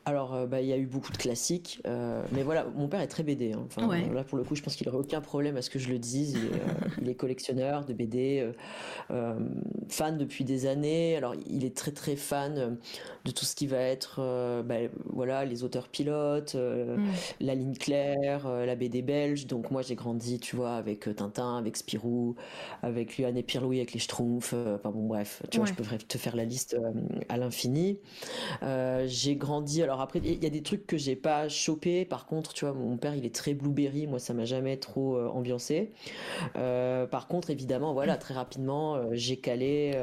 alors, 0.09 0.35
euh, 0.35 0.47
bah, 0.47 0.61
il 0.61 0.69
y 0.69 0.73
a 0.73 0.77
eu 0.77 0.87
beaucoup 0.87 1.11
de 1.11 1.17
classiques, 1.17 1.83
euh, 1.85 2.23
mais 2.31 2.45
voilà, 2.45 2.65
mon 2.77 2.87
père 2.87 3.01
est 3.01 3.09
très 3.09 3.25
BD. 3.25 3.53
Hein. 3.53 3.67
Enfin, 3.67 3.89
Là, 3.89 4.23
pour 4.23 4.39
le 4.39 4.45
coup, 4.45 4.55
je 4.55 4.63
pense 4.63 4.77
qu'il 4.77 4.87
n'aurait 4.87 5.01
aucun 5.01 5.21
problème 5.21 5.57
à 5.57 5.63
ce 5.63 5.69
que 5.69 5.81
je 5.81 5.89
le 5.89 5.99
dise. 5.99 6.39
Il 7.03 7.09
est, 7.09 7.11
euh, 7.11 7.15
collectionneur 7.15 7.85
de 7.85 7.93
BD, 7.93 8.49
fan 9.09 10.17
depuis 10.17 10.45
des 10.45 10.67
années. 10.67 11.17
Alors, 11.17 11.35
il 11.51 11.65
est 11.65 11.77
très 11.77 11.91
très 11.91 12.15
fan 12.15 12.79
de 13.25 13.31
tout 13.33 13.45
ce 13.45 13.57
qui 13.57 13.67
va 13.67 13.79
être, 13.79 14.21
bah, 14.65 14.77
voilà, 15.07 15.45
les 15.45 15.65
auteurs 15.65 15.89
pilotes, 15.89 16.55
mm. 16.55 17.05
la 17.41 17.55
ligne 17.57 17.75
claire, 17.75 18.49
la 18.49 18.77
BD 18.77 19.03
belge. 19.03 19.49
Donc, 19.49 19.73
moi, 19.73 19.83
j'ai 19.83 19.97
grandi, 19.97 20.39
tu 20.39 20.55
vois, 20.55 20.75
avec 20.77 21.13
Tintin, 21.17 21.57
avec 21.57 21.77
Spirou, 21.77 22.37
avec 22.83 23.19
Luan 23.19 23.37
et 23.37 23.43
Pierre-Louis, 23.43 23.79
avec 23.79 23.93
les 23.93 23.99
Schtroumpfs. 23.99 24.55
Enfin 24.55 24.91
bon, 24.91 25.09
bref, 25.09 25.43
tu 25.51 25.59
vois, 25.59 25.67
je 25.67 25.73
peux 25.73 25.83
te 25.83 26.19
faire 26.19 26.37
la 26.37 26.45
liste 26.45 26.77
à 27.29 27.37
l'infini. 27.37 27.99
j'ai 28.63 29.35
grandi, 29.35 29.83
alors 29.83 29.96
alors 29.97 30.05
après, 30.05 30.19
il 30.23 30.43
y 30.43 30.47
a 30.47 30.51
des 30.51 30.63
trucs 30.63 30.87
que 30.87 30.99
j'ai 30.99 31.17
pas 31.17 31.49
chopé. 31.49 32.05
Par 32.05 32.27
contre, 32.27 32.53
tu 32.53 32.67
vois, 32.67 32.75
mon 32.75 32.99
père, 32.99 33.15
il 33.15 33.25
est 33.25 33.35
très 33.35 33.55
blueberry. 33.55 34.07
Moi, 34.07 34.19
ça 34.19 34.35
m'a 34.35 34.45
jamais 34.45 34.77
trop 34.77 35.17
euh, 35.17 35.27
ambiancé. 35.29 35.91
Euh, 36.57 37.07
par 37.07 37.29
contre, 37.29 37.49
évidemment, 37.49 37.95
voilà, 37.95 38.19
très 38.19 38.35
rapidement, 38.35 38.97
euh, 38.97 39.05
j'ai 39.13 39.39
calé 39.39 39.99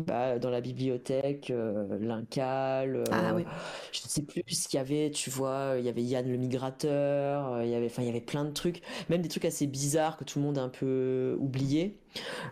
bah, 0.00 0.40
dans 0.40 0.50
la 0.50 0.60
bibliothèque 0.60 1.52
l'Incal. 2.00 3.04
Ah, 3.12 3.32
oui. 3.32 3.44
Je 3.92 4.00
ne 4.04 4.08
sais 4.08 4.22
plus 4.22 4.42
ce 4.48 4.66
qu'il 4.66 4.78
y 4.78 4.80
avait. 4.80 5.12
Tu 5.12 5.30
vois, 5.30 5.74
il 5.78 5.84
y 5.84 5.88
avait 5.88 6.02
Yann 6.02 6.28
le 6.28 6.36
migrateur. 6.36 7.62
Il 7.62 7.70
y 7.70 7.76
avait, 7.76 7.86
enfin, 7.86 8.02
il 8.02 8.06
y 8.06 8.10
avait 8.10 8.20
plein 8.20 8.44
de 8.44 8.50
trucs, 8.50 8.82
même 9.08 9.22
des 9.22 9.28
trucs 9.28 9.44
assez 9.44 9.68
bizarres 9.68 10.16
que 10.16 10.24
tout 10.24 10.40
le 10.40 10.44
monde 10.44 10.58
a 10.58 10.62
un 10.62 10.68
peu 10.68 11.36
oublié. 11.38 11.96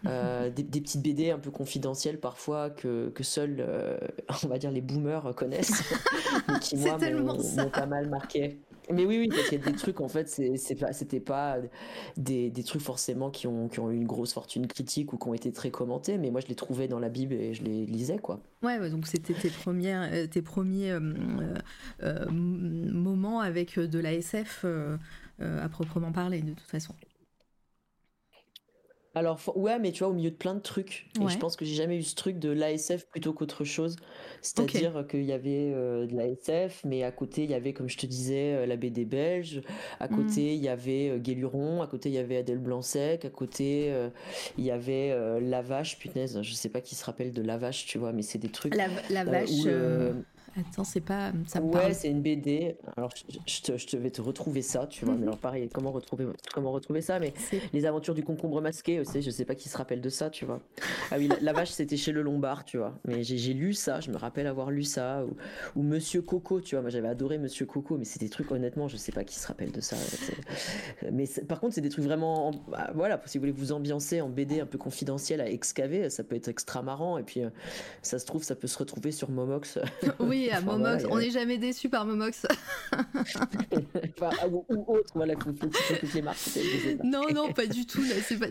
Euh, 0.07 0.51
des, 0.51 0.65
petites 0.81 1.03
BD 1.03 1.31
un 1.31 1.39
peu 1.39 1.51
confidentielles 1.51 2.19
parfois 2.19 2.71
que, 2.71 3.11
que 3.11 3.23
seuls, 3.23 3.57
euh, 3.61 3.99
on 4.45 4.49
va 4.49 4.59
dire, 4.59 4.71
les 4.71 4.81
boomers 4.81 5.35
connaissent, 5.35 5.83
mais 6.49 6.59
qui 6.61 6.77
moi 6.77 6.99
m'ont 6.99 7.71
pas 7.71 7.87
mal 7.87 8.09
marqué. 8.09 8.59
Mais 8.93 9.05
oui, 9.05 9.19
oui, 9.21 9.29
parce 9.29 9.49
qu'il 9.49 9.61
y 9.61 9.63
a 9.63 9.71
des 9.71 9.77
trucs, 9.77 10.01
en 10.01 10.09
fait, 10.09 10.29
c'est 10.29 10.75
pas, 10.75 10.93
c'était 10.93 11.21
pas 11.21 11.59
des, 12.17 12.51
des, 12.51 12.65
trucs 12.65 12.83
forcément 12.83 13.31
qui 13.31 13.47
ont, 13.47 13.69
qui 13.69 13.79
ont 13.79 13.89
eu 13.89 13.95
une 13.95 14.07
grosse 14.07 14.33
fortune 14.33 14.67
critique 14.67 15.13
ou 15.13 15.17
qui 15.17 15.29
ont 15.29 15.35
été 15.35 15.53
très 15.53 15.71
commentés, 15.71 16.19
mais 16.19 16.33
moi 16.33 16.41
je 16.41 16.49
les 16.49 16.57
trouvais 16.57 16.89
dans 16.89 16.99
la 16.99 17.09
Bible 17.09 17.35
et 17.35 17.55
je 17.55 17.63
les 17.63 17.87
lisais, 17.87 18.19
quoi. 18.19 18.41
Ouais, 18.65 18.91
donc 18.91 19.07
c'était 19.07 19.35
tes, 19.35 19.51
premières, 19.51 20.11
euh, 20.13 20.27
tes 20.27 20.43
premiers 20.43 20.99
moments 22.01 23.41
avec 23.41 23.79
de 23.79 23.99
la 24.01 24.13
SF 24.15 24.65
à 25.39 25.69
proprement 25.69 26.11
parler, 26.11 26.41
de 26.41 26.51
toute 26.51 26.67
façon. 26.67 26.95
Alors, 29.15 29.41
ouais, 29.57 29.79
mais 29.81 29.91
tu 29.91 30.05
vois, 30.05 30.09
au 30.09 30.13
milieu 30.13 30.31
de 30.31 30.37
plein 30.37 30.55
de 30.55 30.61
trucs. 30.61 31.09
Et 31.21 31.29
je 31.29 31.39
pense 31.39 31.57
que 31.57 31.65
j'ai 31.65 31.75
jamais 31.75 31.97
eu 31.97 32.03
ce 32.03 32.15
truc 32.15 32.39
de 32.39 32.49
l'ASF 32.51 33.07
plutôt 33.07 33.33
qu'autre 33.33 33.65
chose. 33.65 33.97
C'est-à-dire 34.41 35.05
qu'il 35.09 35.25
y 35.25 35.33
avait 35.33 35.73
euh, 35.75 36.07
de 36.07 36.15
l'ASF, 36.17 36.83
mais 36.85 37.03
à 37.03 37.11
côté, 37.11 37.43
il 37.43 37.51
y 37.51 37.55
avait, 37.55 37.73
comme 37.73 37.89
je 37.89 37.99
te 37.99 38.07
disais, 38.07 38.55
euh, 38.55 38.67
la 38.67 38.77
BD 38.77 39.05
belge. 39.05 39.63
À 39.99 40.07
hmm. 40.07 40.17
côté, 40.17 40.55
il 40.55 40.63
y 40.63 40.69
avait 40.69 41.11
euh, 41.11 41.19
Guéluron. 41.19 41.83
À 41.83 41.89
côté, 41.89 42.09
il 42.09 42.15
y 42.15 42.19
avait 42.19 42.37
Adèle 42.37 42.59
Blanc-Sec. 42.59 43.25
À 43.25 43.31
côté, 43.31 43.93
il 44.57 44.65
y 44.65 44.69
y 44.69 45.41
La 45.41 45.63
Vache. 45.63 45.99
Punaise, 45.99 46.41
je 46.43 46.55
sais 46.55 46.69
pas 46.69 46.81
qui 46.81 46.95
se 46.95 47.05
rappelle 47.05 47.33
de 47.33 47.43
La 47.43 47.59
Vache, 47.59 47.87
tu 47.87 47.99
vois, 47.99 48.13
mais 48.13 48.23
c'est 48.23 48.39
des 48.39 48.51
trucs. 48.51 48.77
La, 48.77 49.25
Vache. 49.25 49.51
Attends, 50.59 50.85
c'est 50.85 51.01
pas. 51.01 51.33
Ça 51.47 51.61
ouais, 51.61 51.95
c'est 51.95 52.09
une 52.09 52.23
BD. 52.23 52.77
Alors, 52.97 53.11
je, 53.47 53.63
te, 53.63 53.77
je, 53.77 53.97
vais 53.97 54.11
te 54.11 54.21
retrouver 54.21 54.63
ça, 54.63 54.87
tu 54.87 55.05
vois. 55.05 55.15
Mais 55.15 55.21
mhm. 55.21 55.29
alors, 55.29 55.39
pareil, 55.39 55.69
comment 55.73 55.93
retrouver, 55.93 56.27
comment 56.53 56.73
retrouver 56.73 57.03
ça 57.03 57.21
Mais 57.21 57.33
les 57.73 57.87
aventures 57.87 58.15
du 58.15 58.25
concombre 58.25 58.61
masqué 58.61 58.99
aussi, 58.99 59.23
je 59.23 59.31
sais 59.31 59.45
pas 59.45 59.55
qui 59.55 59.69
se 59.69 59.77
rappelle 59.77 60.01
de 60.01 60.09
ça, 60.09 60.29
tu 60.29 60.45
vois. 60.45 60.61
Ah 61.13 61.17
oui, 61.19 61.29
la, 61.41 61.53
vache, 61.53 61.71
c'était 61.71 61.97
chez 61.97 62.11
le 62.11 62.23
Lombard, 62.23 62.65
tu 62.65 62.79
vois. 62.79 62.95
Mais 63.07 63.23
j'ai 63.23 63.55
lu 63.55 63.75
ça, 63.75 64.01
je 64.01 64.11
me 64.11 64.17
rappelle 64.17 64.49
avoir 64.49 64.71
lu 64.71 64.83
ça. 64.83 65.25
Ou, 65.77 65.83
Monsieur 65.83 66.23
Coco, 66.23 66.61
tu 66.61 66.75
vois. 66.75 66.83
Moi, 66.83 66.91
j'avais 66.91 67.09
adoré 67.09 67.39
Monsieur 67.39 67.67
Coco, 67.67 67.97
mais 67.97 68.05
c'est 68.05 68.21
des 68.21 68.29
trucs, 68.29 68.51
honnêtement, 68.51 68.89
je 68.89 68.97
sais 68.97 69.13
pas 69.13 69.23
qui 69.23 69.37
se 69.37 69.47
rappelle 69.47 69.71
de 69.71 69.81
ça. 69.81 69.97
Mais 71.13 71.27
par 71.49 71.61
contre, 71.61 71.75
c'est 71.75 71.81
des 71.81 71.91
trucs 71.91 72.05
vraiment. 72.05 72.51
Bah, 72.69 72.91
voilà, 72.95 73.21
si 73.27 73.39
vous 73.39 73.43
voulez 73.43 73.53
vous 73.53 73.73
ambiancer 73.73 74.21
en 74.21 74.29
BD 74.29 74.61
un 74.61 74.67
peu 74.67 74.79
confidentiel 74.79 75.41
à 75.41 75.49
excaver, 75.49 76.11
ça 76.11 76.25
peut 76.25 76.35
être 76.35 76.49
extra 76.49 76.83
marrant. 76.83 77.19
Et 77.19 77.23
puis, 77.23 77.45
euh, 77.45 77.51
ça 78.03 78.19
se 78.19 78.27
trouve, 78.27 78.43
ça 78.43 78.57
peut 78.57 78.67
se 78.67 78.79
retrouver 78.79 79.13
sur 79.13 79.31
Momox. 79.31 79.79
Oui, 80.19 80.40
à 80.49 80.61
Momox. 80.61 81.05
On 81.11 81.19
n'est 81.19 81.31
jamais 81.31 81.59
déçu 81.59 81.89
par 81.89 82.07
Momox. 82.07 82.47
ou, 84.51 84.85
autre, 84.89 85.13
voilà, 85.15 85.35
les 86.15 86.23
marques. 86.23 86.39
Non, 87.05 87.25
non, 87.35 87.53
pas 87.53 87.67
du 87.67 87.87
tout. 87.87 88.03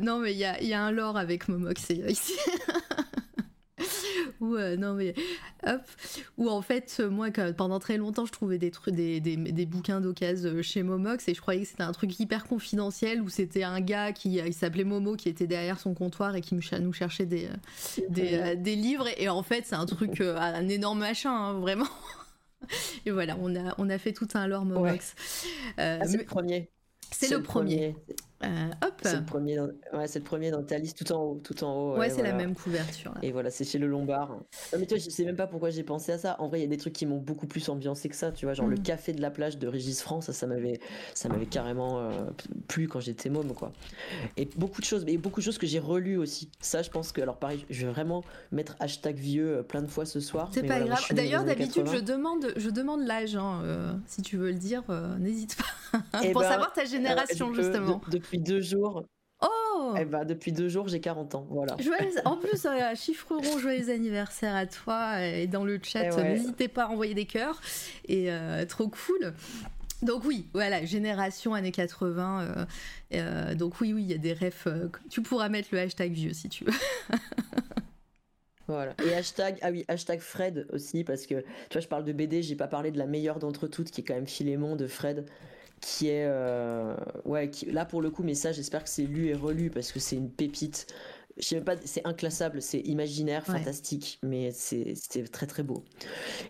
Non, 0.01 0.19
mais 0.19 0.33
il 0.33 0.37
y 0.37 0.45
a, 0.45 0.61
y 0.61 0.73
a, 0.73 0.83
un 0.83 0.91
lore 0.91 1.17
avec 1.17 1.47
Momox 1.47 1.89
ici. 1.89 2.33
ou 4.39 4.55
euh, 4.55 4.75
non 4.77 4.93
mais 4.93 5.13
hop. 5.65 5.81
Ou 6.37 6.49
en 6.49 6.61
fait 6.61 6.99
moi 6.99 7.29
pendant 7.55 7.79
très 7.79 7.97
longtemps 7.97 8.25
je 8.25 8.31
trouvais 8.31 8.57
des 8.57 8.71
trucs 8.71 8.95
des, 8.95 9.19
des, 9.19 9.35
des 9.35 9.65
bouquins 9.65 10.01
d'occasion 10.01 10.49
euh, 10.49 10.61
chez 10.61 10.83
Momox 10.83 11.27
et 11.27 11.33
je 11.33 11.41
croyais 11.41 11.61
que 11.61 11.67
c'était 11.67 11.83
un 11.83 11.91
truc 11.91 12.19
hyper 12.19 12.45
confidentiel 12.45 13.21
où 13.21 13.29
c'était 13.29 13.63
un 13.63 13.81
gars 13.81 14.11
qui 14.11 14.35
il 14.35 14.53
s'appelait 14.53 14.83
Momo 14.83 15.15
qui 15.15 15.29
était 15.29 15.47
derrière 15.47 15.79
son 15.79 15.93
comptoir 15.93 16.35
et 16.35 16.41
qui 16.41 16.55
nous 16.55 16.93
cherchait 16.93 17.25
des 17.25 17.45
euh, 17.45 18.01
des, 18.09 18.55
des, 18.55 18.75
livres. 18.75 19.07
Et 19.17 19.29
en 19.29 19.43
fait 19.43 19.65
c'est 19.65 19.75
un 19.75 19.85
truc 19.85 20.21
un 20.21 20.67
énorme 20.67 20.99
machin 20.99 21.31
hein, 21.31 21.53
vraiment. 21.53 21.87
Et 23.05 23.11
voilà 23.11 23.37
on 23.39 23.55
a 23.55 23.73
on 23.77 23.89
a 23.89 23.97
fait 23.97 24.11
tout 24.11 24.27
un 24.33 24.47
lore 24.47 24.65
Momox. 24.65 25.15
Ah, 25.77 26.05
c'est 26.05 26.17
le 26.17 26.25
premier. 26.25 26.69
C'est 27.11 27.29
le, 27.29 27.41
premier. 27.41 27.95
Euh, 28.43 28.69
hop. 28.85 28.93
C'est 29.01 29.17
le 29.17 29.25
premier, 29.25 29.57
dans... 29.57 29.67
ouais, 29.93 30.07
c'est 30.07 30.19
le 30.19 30.25
premier 30.25 30.49
dans 30.49 30.63
ta 30.63 30.77
liste, 30.77 30.97
tout 30.97 31.11
en 31.11 31.21
haut, 31.21 31.41
tout 31.43 31.61
en 31.63 31.73
haut. 31.73 31.97
Ouais, 31.97 32.09
c'est 32.09 32.23
la 32.23 32.33
même 32.33 32.55
couverture. 32.55 33.13
Et 33.21 33.31
voilà, 33.31 33.49
c'est 33.49 33.65
chez 33.65 33.77
le 33.77 33.87
Lombard. 33.87 34.29
Non, 34.31 34.79
mais 34.79 34.85
toi, 34.85 34.97
je 34.97 35.09
sais 35.09 35.25
même 35.25 35.35
pas 35.35 35.47
pourquoi 35.47 35.71
j'ai 35.71 35.83
pensé 35.83 36.13
à 36.13 36.17
ça. 36.17 36.35
En 36.39 36.47
vrai, 36.47 36.59
il 36.59 36.61
y 36.61 36.65
a 36.65 36.69
des 36.69 36.77
trucs 36.77 36.93
qui 36.93 37.05
m'ont 37.05 37.17
beaucoup 37.17 37.47
plus 37.47 37.67
ambiancé 37.67 38.07
que 38.07 38.15
ça. 38.15 38.31
Tu 38.31 38.45
vois, 38.45 38.53
genre 38.53 38.67
le 38.67 38.77
mm. 38.77 38.83
café 38.83 39.13
de 39.13 39.21
la 39.21 39.29
plage 39.29 39.57
de 39.57 39.67
Régis 39.67 40.01
France, 40.01 40.27
ça, 40.27 40.33
ça 40.33 40.47
m'avait, 40.47 40.79
ça 41.13 41.27
m'avait 41.27 41.47
carrément 41.47 41.99
euh, 41.99 42.11
plu 42.67 42.87
quand 42.87 43.01
j'étais 43.01 43.29
môme, 43.29 43.53
quoi. 43.53 43.73
Et 44.37 44.47
beaucoup 44.55 44.79
de 44.79 44.85
choses, 44.85 45.03
mais 45.05 45.17
beaucoup 45.17 45.41
de 45.41 45.45
choses 45.45 45.57
que 45.57 45.67
j'ai 45.67 45.79
relues 45.79 46.17
aussi. 46.17 46.49
Ça, 46.61 46.81
je 46.81 46.89
pense 46.89 47.11
que, 47.11 47.21
alors 47.21 47.37
pareil, 47.37 47.65
je 47.69 47.85
vais 47.85 47.91
vraiment 47.91 48.23
mettre 48.51 48.77
hashtag 48.79 49.17
vieux 49.17 49.57
euh, 49.57 49.63
plein 49.63 49.81
de 49.81 49.87
fois 49.87 50.05
ce 50.05 50.21
soir. 50.21 50.49
C'est 50.53 50.63
pas 50.63 50.79
grave. 50.79 51.03
D'ailleurs, 51.11 51.43
d'habitude, 51.43 51.87
je 51.91 51.99
demande, 51.99 52.53
je 52.55 52.69
demande 52.69 53.05
l'âge. 53.05 53.35
Hein, 53.35 53.99
si 54.07 54.21
tu 54.21 54.37
veux 54.37 54.51
le 54.51 54.57
dire, 54.57 54.83
n'hésite 55.19 55.57
pas. 55.57 55.99
Eh 56.23 56.31
Pour 56.31 56.41
ben, 56.41 56.49
savoir 56.49 56.71
ta 56.71 56.85
génération, 56.85 57.53
justement. 57.53 58.01
Depuis 58.29 58.39
deux 58.39 58.61
jours, 58.61 59.03
Oh 59.41 59.93
eh 59.97 60.03
ben, 60.03 60.25
depuis 60.25 60.51
deux 60.51 60.67
jours, 60.67 60.89
j'ai 60.89 60.99
40 60.99 61.35
ans. 61.35 61.47
Voilà. 61.49 61.77
En 62.25 62.35
plus, 62.41 62.65
euh, 62.65 62.95
chiffre 62.95 63.33
rond, 63.35 63.57
joyeux 63.57 63.89
anniversaire 63.89 64.53
à 64.53 64.65
toi. 64.65 65.23
Et 65.25 65.47
dans 65.47 65.63
le 65.63 65.79
chat, 65.81 66.09
eh 66.17 66.23
n'hésitez 66.23 66.67
pas 66.67 66.83
à 66.83 66.87
envoyer 66.89 67.13
des 67.13 67.25
cœurs. 67.25 67.61
Et 68.07 68.29
euh, 68.29 68.65
trop 68.65 68.89
cool. 68.89 69.33
Donc 70.01 70.25
oui, 70.25 70.45
voilà, 70.53 70.83
génération 70.85 71.53
années 71.53 71.71
80. 71.71 72.41
Euh, 72.41 72.65
euh, 73.13 73.55
donc 73.55 73.79
oui, 73.79 73.93
oui, 73.93 74.03
il 74.03 74.11
y 74.11 74.13
a 74.13 74.17
des 74.17 74.33
refs. 74.33 74.67
tu 75.09 75.21
pourras 75.21 75.47
mettre 75.47 75.69
le 75.71 75.79
hashtag 75.79 76.11
vieux 76.11 76.33
si 76.33 76.49
tu 76.49 76.65
veux. 76.65 76.73
Voilà. 78.67 78.93
Et 79.03 79.15
hashtag, 79.15 79.57
ah 79.63 79.71
oui, 79.71 79.83
hashtag 79.87 80.19
Fred 80.19 80.67
aussi, 80.71 81.03
parce 81.03 81.25
que 81.25 81.41
tu 81.41 81.73
vois, 81.73 81.81
je 81.81 81.87
parle 81.87 82.03
de 82.03 82.13
BD, 82.13 82.43
j'ai 82.43 82.55
pas 82.55 82.67
parlé 82.67 82.91
de 82.91 82.99
la 82.99 83.07
meilleure 83.07 83.39
d'entre 83.39 83.65
toutes, 83.67 83.89
qui 83.89 84.01
est 84.01 84.03
quand 84.03 84.13
même 84.13 84.27
Philémon 84.27 84.75
de 84.75 84.85
Fred 84.85 85.25
qui 85.81 86.09
est 86.09 86.25
euh, 86.27 86.95
ouais 87.25 87.49
qui, 87.49 87.65
là 87.65 87.85
pour 87.85 88.01
le 88.01 88.09
coup 88.09 88.23
mais 88.23 88.35
ça 88.35 88.51
j'espère 88.51 88.83
que 88.83 88.89
c'est 88.89 89.03
lu 89.03 89.27
et 89.27 89.33
relu 89.33 89.69
parce 89.69 89.91
que 89.91 89.99
c'est 89.99 90.15
une 90.15 90.31
pépite. 90.31 90.87
Je 91.37 91.45
sais 91.45 91.55
même 91.55 91.63
pas 91.63 91.75
c'est 91.85 92.05
inclassable 92.05 92.61
c'est 92.61 92.79
imaginaire 92.81 93.45
fantastique 93.45 94.19
mais 94.23 94.51
c'est 94.51 94.93
très 95.31 95.47
très 95.47 95.63
beau. 95.63 95.85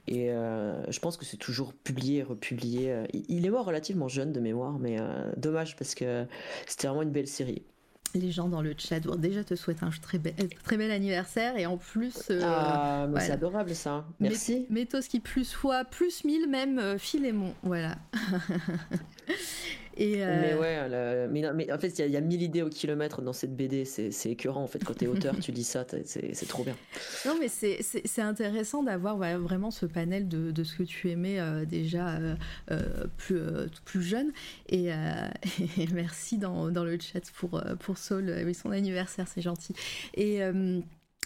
Et 0.07 0.31
euh, 0.31 0.83
je 0.91 0.99
pense 0.99 1.15
que 1.15 1.25
c'est 1.25 1.37
toujours 1.37 1.73
publié 1.73 2.19
et 2.19 2.23
republié 2.23 3.03
il 3.13 3.45
est 3.45 3.49
mort 3.49 3.65
relativement 3.65 4.07
jeune 4.07 4.31
de 4.31 4.39
mémoire 4.39 4.79
mais 4.79 4.99
euh, 4.99 5.31
dommage 5.37 5.75
parce 5.75 5.93
que 5.93 6.25
c'était 6.65 6.87
vraiment 6.87 7.03
une 7.03 7.11
belle 7.11 7.27
série 7.27 7.63
les 8.13 8.31
gens 8.31 8.47
dans 8.47 8.61
le 8.61 8.73
chat 8.77 8.99
déjà 8.99 9.43
te 9.43 9.55
souhaitent 9.55 9.83
un 9.83 9.89
très, 10.01 10.17
bel, 10.17 10.33
très 10.63 10.77
bel 10.77 10.91
anniversaire 10.91 11.57
et 11.57 11.65
en 11.65 11.77
plus 11.77 12.31
ah, 12.43 13.07
c'est 13.19 13.31
adorable 13.31 13.75
ça. 13.75 14.05
Merci. 14.19 14.65
Métos 14.69 15.01
qui 15.01 15.19
plus 15.19 15.53
fois 15.53 15.85
plus 15.85 16.23
1000 16.23 16.47
même 16.47 16.79
euh, 16.79 16.97
Philémon 16.97 17.53
voilà 17.63 17.97
mais 19.99 20.53
euh, 20.53 21.27
ouais, 21.27 21.53
mais, 21.53 21.71
en 21.71 21.77
fait, 21.77 21.99
il 21.99 22.11
y, 22.11 22.17
a 22.17 22.21
mille 22.21 22.41
idées 22.41 22.61
au 22.61 22.69
kilomètre 22.69 23.21
dans 23.21 23.33
cette 23.33 23.55
BD. 23.55 23.85
C'est 23.85 24.31
écœurant 24.31 24.63
en 24.63 24.67
fait. 24.67 24.83
Quand 24.83 24.93
t'es 24.93 25.07
auteur, 25.07 25.37
tu 25.39 25.51
lis 25.51 25.63
ça, 25.63 25.85
c'est 26.05 26.47
trop 26.47 26.63
bien. 26.63 26.75
Non, 27.25 27.35
mais 27.39 27.47
c'est 27.49 28.21
intéressant 28.21 28.83
d'avoir 28.83 29.17
vraiment 29.17 29.71
ce 29.71 29.85
panel 29.85 30.27
de, 30.27 30.51
de, 30.51 30.63
ce 30.63 30.75
que 30.75 30.83
tu 30.83 31.09
aimais 31.09 31.39
euh, 31.39 31.65
déjà 31.65 32.19
euh, 32.71 33.05
plus, 33.17 33.41
plus 33.85 34.01
jeune. 34.01 34.31
Et, 34.69 34.89
merci 35.93 36.37
dans, 36.37 36.69
dans, 36.69 36.83
le 36.83 36.97
chat 36.99 37.31
pour, 37.35 37.61
pour 37.79 37.97
Saul 37.97 38.29
et 38.29 38.53
son 38.53 38.71
anniversaire, 38.71 39.27
c'est 39.27 39.41
gentil. 39.41 39.73
Et. 40.15 40.41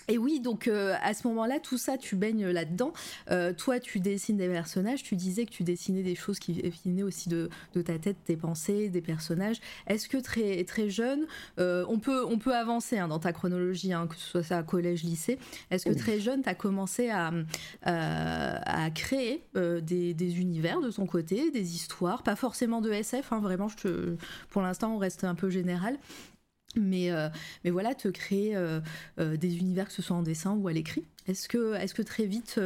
Et 0.07 0.17
oui, 0.17 0.39
donc 0.39 0.67
euh, 0.67 0.95
à 1.01 1.13
ce 1.13 1.27
moment-là, 1.27 1.59
tout 1.59 1.77
ça, 1.77 1.97
tu 1.97 2.15
baignes 2.15 2.47
là-dedans. 2.47 2.93
Euh, 3.31 3.53
toi, 3.53 3.79
tu 3.79 3.99
dessines 3.99 4.37
des 4.37 4.49
personnages. 4.49 5.03
Tu 5.03 5.15
disais 5.15 5.45
que 5.45 5.51
tu 5.51 5.63
dessinais 5.63 6.03
des 6.03 6.15
choses 6.15 6.39
qui 6.39 6.61
venaient 6.85 7.03
aussi 7.03 7.29
de, 7.29 7.49
ta 7.73 7.97
tête, 7.97 8.17
tes 8.25 8.35
pensées, 8.35 8.89
des 8.89 9.01
personnages. 9.01 9.59
Est-ce 9.87 10.09
que 10.09 10.17
très 10.17 10.63
très 10.65 10.89
jeune, 10.89 11.25
euh, 11.59 11.85
on 11.87 11.99
peut 11.99 12.25
on 12.25 12.37
peut 12.37 12.55
avancer 12.55 12.97
hein, 12.97 13.07
dans 13.07 13.19
ta 13.19 13.31
chronologie, 13.31 13.93
hein, 13.93 14.07
que 14.07 14.15
ce 14.15 14.29
soit 14.29 14.43
ça 14.43 14.57
à 14.57 14.63
collège, 14.63 15.03
lycée. 15.03 15.39
Est-ce 15.71 15.85
que 15.85 15.93
très 15.93 16.19
jeune, 16.19 16.41
tu 16.43 16.49
as 16.49 16.55
commencé 16.55 17.09
à, 17.09 17.31
à 17.83 18.91
créer 18.91 19.43
des, 19.53 20.39
univers 20.39 20.81
de 20.81 20.91
ton 20.91 21.05
côté, 21.05 21.51
des 21.51 21.75
histoires, 21.75 22.23
pas 22.23 22.35
forcément 22.35 22.81
de 22.81 22.91
SF. 22.91 23.31
Hein, 23.31 23.39
vraiment, 23.39 23.67
je 23.67 23.77
te, 23.77 24.15
pour 24.49 24.61
l'instant, 24.61 24.95
on 24.95 24.97
reste 24.97 25.23
un 25.23 25.35
peu 25.35 25.49
général. 25.49 25.97
Mais, 26.75 27.12
euh, 27.12 27.29
mais 27.63 27.69
voilà, 27.69 27.93
te 27.93 28.07
créer 28.07 28.55
euh, 28.55 28.79
euh, 29.19 29.38
des 29.38 29.57
univers, 29.57 29.88
que 29.88 29.93
ce 29.93 30.01
soit 30.01 30.15
en 30.15 30.23
dessin 30.23 30.55
ou 30.55 30.67
à 30.67 30.73
l'écrit. 30.73 31.05
Est-ce 31.27 31.47
que, 31.47 31.75
est 31.75 31.93
que 31.93 32.01
très 32.01 32.25
vite, 32.25 32.59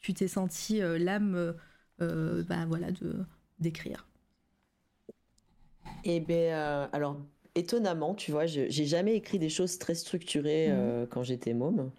tu 0.00 0.14
t'es 0.14 0.28
senti 0.28 0.80
l'âme 0.80 1.54
bah, 1.98 2.64
voilà, 2.66 2.90
de, 2.92 3.24
d'écrire? 3.58 4.06
Eh 6.04 6.20
bien, 6.20 6.88
alors 6.92 7.18
étonnamment, 7.54 8.14
tu 8.14 8.30
vois, 8.30 8.46
j'ai 8.46 8.70
jamais 8.70 9.16
écrit 9.16 9.38
des 9.38 9.50
choses 9.50 9.78
très 9.78 9.94
structurées 9.94 10.72
mmh. 10.72 11.06
quand 11.10 11.22
j'étais 11.22 11.52
môme. 11.52 11.90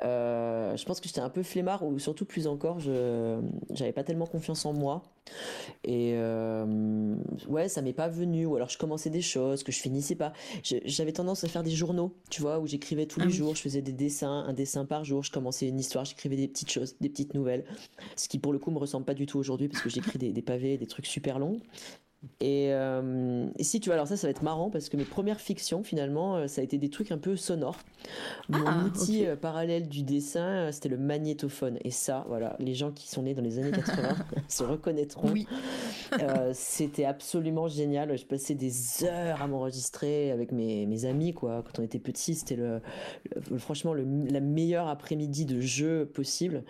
Je 0.00 0.84
pense 0.84 1.00
que 1.00 1.08
j'étais 1.08 1.20
un 1.20 1.28
peu 1.28 1.42
flemmard 1.42 1.84
ou 1.84 1.98
surtout 1.98 2.24
plus 2.24 2.46
encore, 2.46 2.80
je 2.80 3.40
j'avais 3.70 3.92
pas 3.92 4.04
tellement 4.04 4.26
confiance 4.26 4.64
en 4.64 4.72
moi. 4.72 5.02
Et 5.84 6.12
euh, 6.14 7.16
ouais, 7.48 7.68
ça 7.68 7.82
m'est 7.82 7.92
pas 7.92 8.08
venu. 8.08 8.46
Ou 8.46 8.56
alors 8.56 8.68
je 8.68 8.78
commençais 8.78 9.10
des 9.10 9.22
choses 9.22 9.62
que 9.62 9.72
je 9.72 9.78
finissais 9.78 10.14
pas. 10.14 10.32
J'avais 10.62 11.12
tendance 11.12 11.44
à 11.44 11.48
faire 11.48 11.62
des 11.62 11.70
journaux, 11.70 12.14
tu 12.30 12.40
vois, 12.40 12.58
où 12.58 12.66
j'écrivais 12.66 13.06
tous 13.06 13.20
les 13.20 13.26
ah 13.26 13.30
jours. 13.30 13.54
Je 13.54 13.62
faisais 13.62 13.82
des 13.82 13.92
dessins, 13.92 14.44
un 14.46 14.52
dessin 14.52 14.84
par 14.84 15.04
jour. 15.04 15.22
Je 15.22 15.30
commençais 15.30 15.68
une 15.68 15.78
histoire, 15.78 16.04
j'écrivais 16.04 16.36
des 16.36 16.48
petites 16.48 16.70
choses, 16.70 16.96
des 17.00 17.08
petites 17.08 17.34
nouvelles. 17.34 17.64
Ce 18.16 18.28
qui 18.28 18.38
pour 18.38 18.52
le 18.52 18.58
coup 18.58 18.70
me 18.70 18.78
ressemble 18.78 19.04
pas 19.04 19.14
du 19.14 19.26
tout 19.26 19.38
aujourd'hui 19.38 19.68
parce 19.68 19.82
que 19.82 19.90
j'écris 19.90 20.18
des, 20.18 20.32
des 20.32 20.42
pavés, 20.42 20.78
des 20.78 20.86
trucs 20.86 21.06
super 21.06 21.38
longs. 21.38 21.60
Euh, 22.42 23.46
et, 23.58 23.64
si 23.64 23.80
tu 23.80 23.88
vois, 23.88 23.94
alors 23.94 24.06
ça, 24.06 24.16
ça 24.16 24.26
va 24.26 24.30
être 24.30 24.42
marrant 24.42 24.70
parce 24.70 24.88
que 24.88 24.96
mes 24.96 25.04
premières 25.04 25.40
fictions, 25.40 25.82
finalement, 25.82 26.36
euh, 26.36 26.46
ça 26.46 26.60
a 26.60 26.64
été 26.64 26.78
des 26.78 26.90
trucs 26.90 27.12
un 27.12 27.18
peu 27.18 27.36
sonores. 27.36 27.78
Mon 28.48 28.66
ah, 28.66 28.84
outil 28.84 29.26
euh, 29.26 29.36
parallèle 29.36 29.88
du 29.88 30.02
dessin, 30.02 30.70
c'était 30.72 30.88
le 30.88 30.98
magnétophone. 30.98 31.78
Et 31.84 31.90
ça, 31.90 32.24
voilà, 32.28 32.56
les 32.58 32.74
gens 32.74 32.90
qui 32.90 33.08
sont 33.08 33.22
nés 33.22 33.34
dans 33.34 33.42
les 33.42 33.58
années 33.58 33.70
80 33.70 34.16
se 34.48 34.64
reconnaîtront. 34.64 35.30
Oui. 35.30 35.46
c'était 36.52 37.04
absolument 37.04 37.68
génial. 37.68 38.16
Je 38.16 38.26
passais 38.26 38.54
des 38.54 39.04
heures 39.04 39.42
à 39.42 39.46
m'enregistrer 39.46 40.30
avec 40.30 40.52
mes, 40.52 40.86
mes, 40.86 41.04
amis, 41.04 41.32
quoi. 41.32 41.62
Quand 41.64 41.80
on 41.80 41.82
était 41.82 41.98
petits, 41.98 42.34
c'était 42.34 42.56
le, 42.56 42.80
franchement 43.58 43.94
le, 43.94 44.06
la 44.30 44.40
meilleure 44.40 44.88
après-midi 44.88 45.44
de 45.44 45.60
jeu 45.60 46.06
possible. 46.06 46.62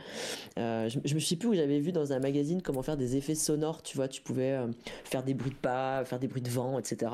je, 0.57 0.99
je 1.05 1.15
me 1.15 1.21
suis 1.21 1.37
plus 1.37 1.49
où 1.49 1.55
j'avais 1.55 1.81
vu 1.81 1.93
dans 1.93 2.13
un 2.13 2.19
magazine 2.19 2.63
comment 2.63 2.83
faire 2.83 2.97
des 2.97 3.17
effets 3.17 3.35
sonores. 3.35 3.83
Tu 3.83 3.97
vois, 3.97 4.09
tu 4.09 4.23
pouvais 4.23 4.59
faire 5.05 5.23
des 5.23 5.35
bruits 5.35 5.44
de 5.51 5.57
pas, 5.57 6.05
faire 6.05 6.19
des 6.19 6.29
bruits 6.29 6.43
de 6.43 6.51
vent, 6.51 6.79
etc. 6.79 7.11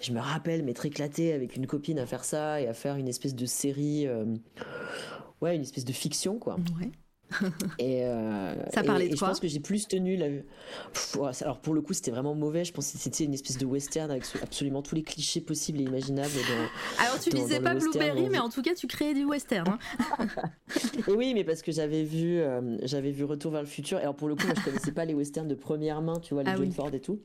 Je 0.00 0.12
me 0.12 0.20
rappelle 0.20 0.64
m'être 0.64 0.86
éclaté 0.86 1.32
avec 1.32 1.56
une 1.56 1.66
copine 1.66 1.98
à 1.98 2.06
faire 2.06 2.24
ça 2.24 2.60
et 2.60 2.68
à 2.68 2.74
faire 2.74 2.96
une 2.96 3.08
espèce 3.08 3.34
de 3.34 3.46
série, 3.46 4.06
euh, 4.06 4.24
ouais, 5.40 5.56
une 5.56 5.62
espèce 5.62 5.84
de 5.84 5.92
fiction, 5.92 6.38
quoi. 6.38 6.56
et 7.78 8.04
euh, 8.04 8.54
ça 8.72 8.82
parlait 8.82 9.08
de 9.08 9.16
Je 9.16 9.20
pense 9.20 9.40
que 9.40 9.48
j'ai 9.48 9.60
plus 9.60 9.86
tenu 9.88 10.16
la. 10.16 10.26
alors 11.40 11.58
pour 11.60 11.74
le 11.74 11.80
coup, 11.80 11.92
c'était 11.92 12.10
vraiment 12.10 12.34
mauvais. 12.34 12.64
Je 12.64 12.72
pense 12.72 12.90
que 12.90 12.98
c'était 12.98 13.24
une 13.24 13.34
espèce 13.34 13.58
de 13.58 13.66
western 13.66 14.10
avec 14.10 14.24
absolument 14.42 14.82
tous 14.82 14.94
les 14.94 15.02
clichés 15.02 15.40
possibles 15.40 15.80
et 15.80 15.84
imaginables. 15.84 16.30
alors 16.98 17.18
tu 17.20 17.30
disais 17.30 17.60
pas 17.60 17.74
Blueberry, 17.74 18.28
mais 18.28 18.38
en 18.38 18.48
tout 18.48 18.62
cas, 18.62 18.74
tu 18.74 18.86
créais 18.86 19.14
du 19.14 19.24
western. 19.24 19.68
Hein. 19.68 20.26
oui, 21.08 21.34
mais 21.34 21.44
parce 21.44 21.62
que 21.62 21.72
j'avais 21.72 22.04
vu, 22.04 22.40
euh, 22.40 22.76
j'avais 22.82 23.10
vu 23.10 23.24
Retour 23.24 23.52
vers 23.52 23.62
le 23.62 23.68
futur. 23.68 23.98
Et 23.98 24.02
alors 24.02 24.14
pour 24.14 24.28
le 24.28 24.34
coup, 24.34 24.46
moi, 24.46 24.54
je 24.58 24.64
connaissais 24.64 24.92
pas 24.92 25.04
les 25.04 25.14
westerns 25.14 25.48
de 25.48 25.54
première 25.54 26.02
main, 26.02 26.18
tu 26.20 26.34
vois, 26.34 26.42
les 26.42 26.50
ah 26.50 26.56
John 26.56 26.70
Ford 26.72 26.90
et 26.92 27.00
tout, 27.00 27.20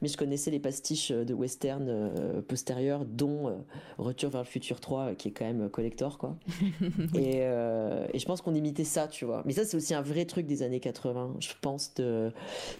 mais 0.00 0.08
je 0.08 0.16
connaissais 0.16 0.50
les 0.50 0.60
pastiches 0.60 1.10
euh, 1.10 1.24
de 1.24 1.34
western 1.34 2.42
postérieurs, 2.48 3.04
dont 3.04 3.62
Retour 3.98 4.30
vers 4.30 4.42
le 4.42 4.46
futur 4.46 4.80
3, 4.80 5.14
qui 5.14 5.28
est 5.28 5.30
quand 5.30 5.44
même 5.44 5.68
collector, 5.68 6.18
quoi. 6.18 6.36
et, 7.14 7.38
et 7.38 8.18
je 8.18 8.24
pense 8.24 8.40
qu'on 8.40 8.54
imitait 8.54 8.84
ça, 8.84 9.08
tu 9.08 9.24
vois. 9.24 9.42
Mais 9.44 9.51
ça, 9.52 9.64
c'est 9.64 9.76
aussi 9.76 9.94
un 9.94 10.02
vrai 10.02 10.24
truc 10.24 10.46
des 10.46 10.62
années 10.62 10.80
80, 10.80 11.36
je 11.40 11.48
pense, 11.60 11.94
de 11.94 12.30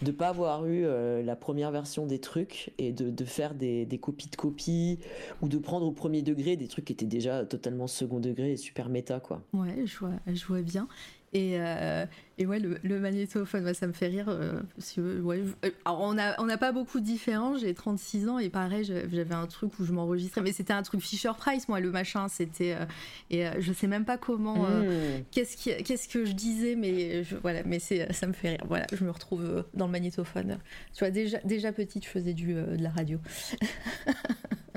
ne 0.02 0.10
pas 0.10 0.28
avoir 0.28 0.66
eu 0.66 0.84
euh, 0.84 1.22
la 1.22 1.36
première 1.36 1.70
version 1.70 2.06
des 2.06 2.20
trucs 2.20 2.72
et 2.78 2.92
de, 2.92 3.10
de 3.10 3.24
faire 3.24 3.54
des, 3.54 3.86
des, 3.86 3.98
copies 3.98 4.28
de 4.28 4.36
copies 4.36 4.98
ou 5.40 5.48
de 5.48 5.58
prendre 5.58 5.86
au 5.86 5.92
premier 5.92 6.22
degré 6.22 6.56
des 6.56 6.68
trucs 6.68 6.84
qui 6.86 6.92
étaient 6.92 7.06
déjà 7.06 7.44
totalement 7.44 7.86
second 7.86 8.20
degré 8.20 8.52
et 8.52 8.56
super 8.56 8.88
méta, 8.88 9.20
quoi. 9.20 9.42
Ouais, 9.52 9.84
je 9.84 9.98
vois, 9.98 10.12
je 10.26 10.44
vois 10.46 10.62
bien. 10.62 10.88
Et, 11.34 11.54
euh, 11.58 12.04
et 12.36 12.44
ouais, 12.44 12.58
le, 12.58 13.00
magnétophone, 13.00 13.72
ça 13.72 13.86
me 13.86 13.92
fait 13.92 14.08
rire. 14.08 14.26
Euh, 14.28 14.60
parce 14.76 14.92
que, 14.92 15.20
ouais, 15.20 15.42
euh, 15.64 15.70
alors 15.86 16.02
on 16.02 16.14
n'a 16.14 16.34
on 16.38 16.48
a 16.48 16.58
pas 16.58 16.72
beaucoup 16.72 17.00
de 17.00 17.04
différences. 17.04 17.60
J'ai 17.60 17.72
36 17.72 18.28
ans 18.28 18.38
et 18.38 18.50
pareil, 18.50 18.84
j'avais 18.84 19.34
un 19.34 19.46
truc 19.46 19.78
où 19.78 19.84
je 19.84 19.92
m'enregistrais. 19.92 20.42
Mais 20.42 20.52
c'était 20.52 20.74
un 20.74 20.82
truc 20.82 21.00
Fisher 21.00 21.32
Price, 21.38 21.68
moi, 21.68 21.80
le 21.80 21.90
machin. 21.90 22.28
C'était. 22.28 22.76
et 23.30 23.46
je 23.58 23.72
sais 23.72 23.86
même 23.86 24.04
pas 24.04 24.18
comment. 24.18 24.64
Mmh. 24.64 25.24
qu'est-ce, 25.30 26.08
que 26.08 26.24
je 26.26 26.32
disais, 26.32 26.76
mais 26.76 27.24
je, 27.24 27.36
voilà, 27.36 27.62
mais 27.64 27.78
ça 27.78 28.26
me 28.26 28.32
fait 28.34 28.50
rire. 28.50 28.64
Voilà, 28.68 28.86
je 28.92 29.02
me 29.04 29.10
retrouve 29.10 29.64
dans 29.72 29.86
le 29.86 29.92
magnétophone. 29.92 30.58
Tu 30.92 30.98
vois, 30.98 31.10
déjà, 31.10 31.38
déjà 31.44 31.72
petite, 31.72 32.04
je 32.04 32.10
faisais 32.10 32.34
du, 32.34 32.52
de 32.52 32.82
la 32.82 32.90
radio. 32.90 33.18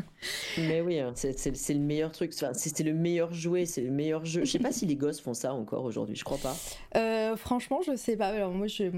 Mais 0.58 0.82
oui, 0.82 1.00
hein, 1.00 1.14
c'est 1.16 1.74
le 1.74 1.80
meilleur 1.80 2.12
truc. 2.12 2.32
Enfin, 2.36 2.54
c'était 2.54 2.84
le 2.84 2.94
meilleur 2.94 3.34
jouet, 3.34 3.66
c'est 3.66 3.82
le 3.82 3.92
meilleur 3.92 4.26
jeu. 4.26 4.44
Je 4.46 4.52
sais 4.52 4.60
pas 4.60 4.72
si 4.72 4.86
les 4.86 4.96
gosses 4.96 5.20
font 5.20 5.34
ça 5.34 5.54
encore 5.54 5.84
aujourd'hui, 5.84 6.16
je 6.16 6.24
crois 6.24 6.38
pas. 6.38 6.56
Euh, 6.96 7.36
franchement, 7.36 7.82
je 7.86 7.96
sais 7.96 8.16
pas. 8.16 8.28
Alors 8.28 8.52
moi, 8.52 8.68
j'ai 8.68 8.92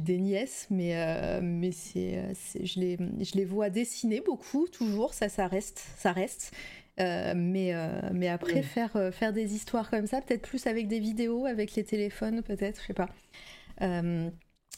des 0.00 0.18
nièces, 0.18 0.66
mais, 0.70 0.96
euh, 0.96 1.40
mais 1.42 1.72
c'est, 1.72 2.22
je, 2.62 2.80
les, 2.80 2.96
je 3.20 3.34
les 3.34 3.44
vois 3.44 3.70
dessiner 3.70 4.20
beaucoup, 4.20 4.66
toujours. 4.68 5.14
Ça, 5.14 5.28
ça 5.28 5.46
reste. 5.46 5.82
Ça 5.96 6.12
reste. 6.12 6.52
Euh, 7.00 7.32
mais, 7.36 7.72
mais 8.12 8.28
après, 8.28 8.62
faire, 8.62 9.10
faire 9.12 9.32
des 9.32 9.54
histoires 9.54 9.88
comme 9.90 10.06
ça, 10.06 10.20
peut-être 10.20 10.42
plus 10.42 10.66
avec 10.66 10.88
des 10.88 10.98
vidéos, 10.98 11.46
avec 11.46 11.74
les 11.74 11.84
téléphones, 11.84 12.42
peut-être, 12.42 12.80
je 12.82 12.86
sais 12.88 12.94
pas. 12.94 13.08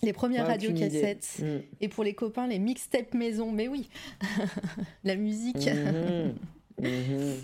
Les 0.03 0.13
premières 0.13 0.47
radios 0.47 0.73
cassettes. 0.73 1.41
Mm. 1.41 1.59
Et 1.81 1.89
pour 1.89 2.05
les 2.05 2.15
copains, 2.15 2.47
les 2.47 2.59
mixtapes 2.59 3.15
maison. 3.15 3.53
Mais 3.53 3.69
oui, 3.69 3.89
la 5.05 5.17
musique. 5.17 5.57
Mm-hmm. 5.57 6.35
Mm-hmm. 6.81 7.35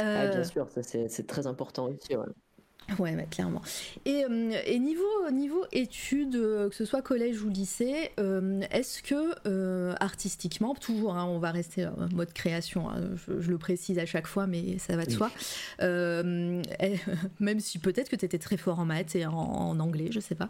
Euh, 0.00 0.32
bien 0.32 0.42
sûr, 0.42 0.66
c'est 0.82 1.26
très 1.28 1.46
important 1.46 1.86
aussi. 1.86 2.16
Ouais, 2.16 2.26
clairement. 3.30 3.62
Et, 4.04 4.24
euh, 4.24 4.52
et, 4.64 4.78
niveau, 4.78 5.30
niveau 5.30 5.64
études, 5.72 6.36
euh, 6.36 6.68
que 6.68 6.74
ce 6.74 6.84
soit 6.84 7.02
collège 7.02 7.42
ou 7.42 7.48
lycée, 7.48 8.10
euh, 8.18 8.60
est-ce 8.70 9.02
que 9.02 9.94
artistiquement, 10.00 10.74
toujours, 10.74 11.16
hein, 11.16 11.24
on 11.26 11.38
va 11.38 11.50
rester 11.50 11.86
en 11.86 12.08
mode 12.14 12.32
création, 12.32 12.88
hein, 12.90 13.10
je, 13.16 13.50
le 13.50 13.58
précise 13.58 13.98
à 13.98 14.06
chaque 14.06 14.26
fois, 14.26 14.46
mais 14.46 14.78
ça 14.78 14.96
va 14.96 15.04
de 15.04 15.10
soi, 15.10 15.30
même 17.40 17.60
si 17.60 17.78
peut-être 17.78 18.08
que 18.08 18.16
tu 18.16 18.24
étais 18.24 18.38
très 18.38 18.56
fort 18.56 18.78
en 18.78 18.84
maths 18.84 19.14
et 19.16 19.26
en, 19.26 19.78
anglais, 19.78 20.08
je 20.10 20.20
sais 20.20 20.34
pas. 20.34 20.48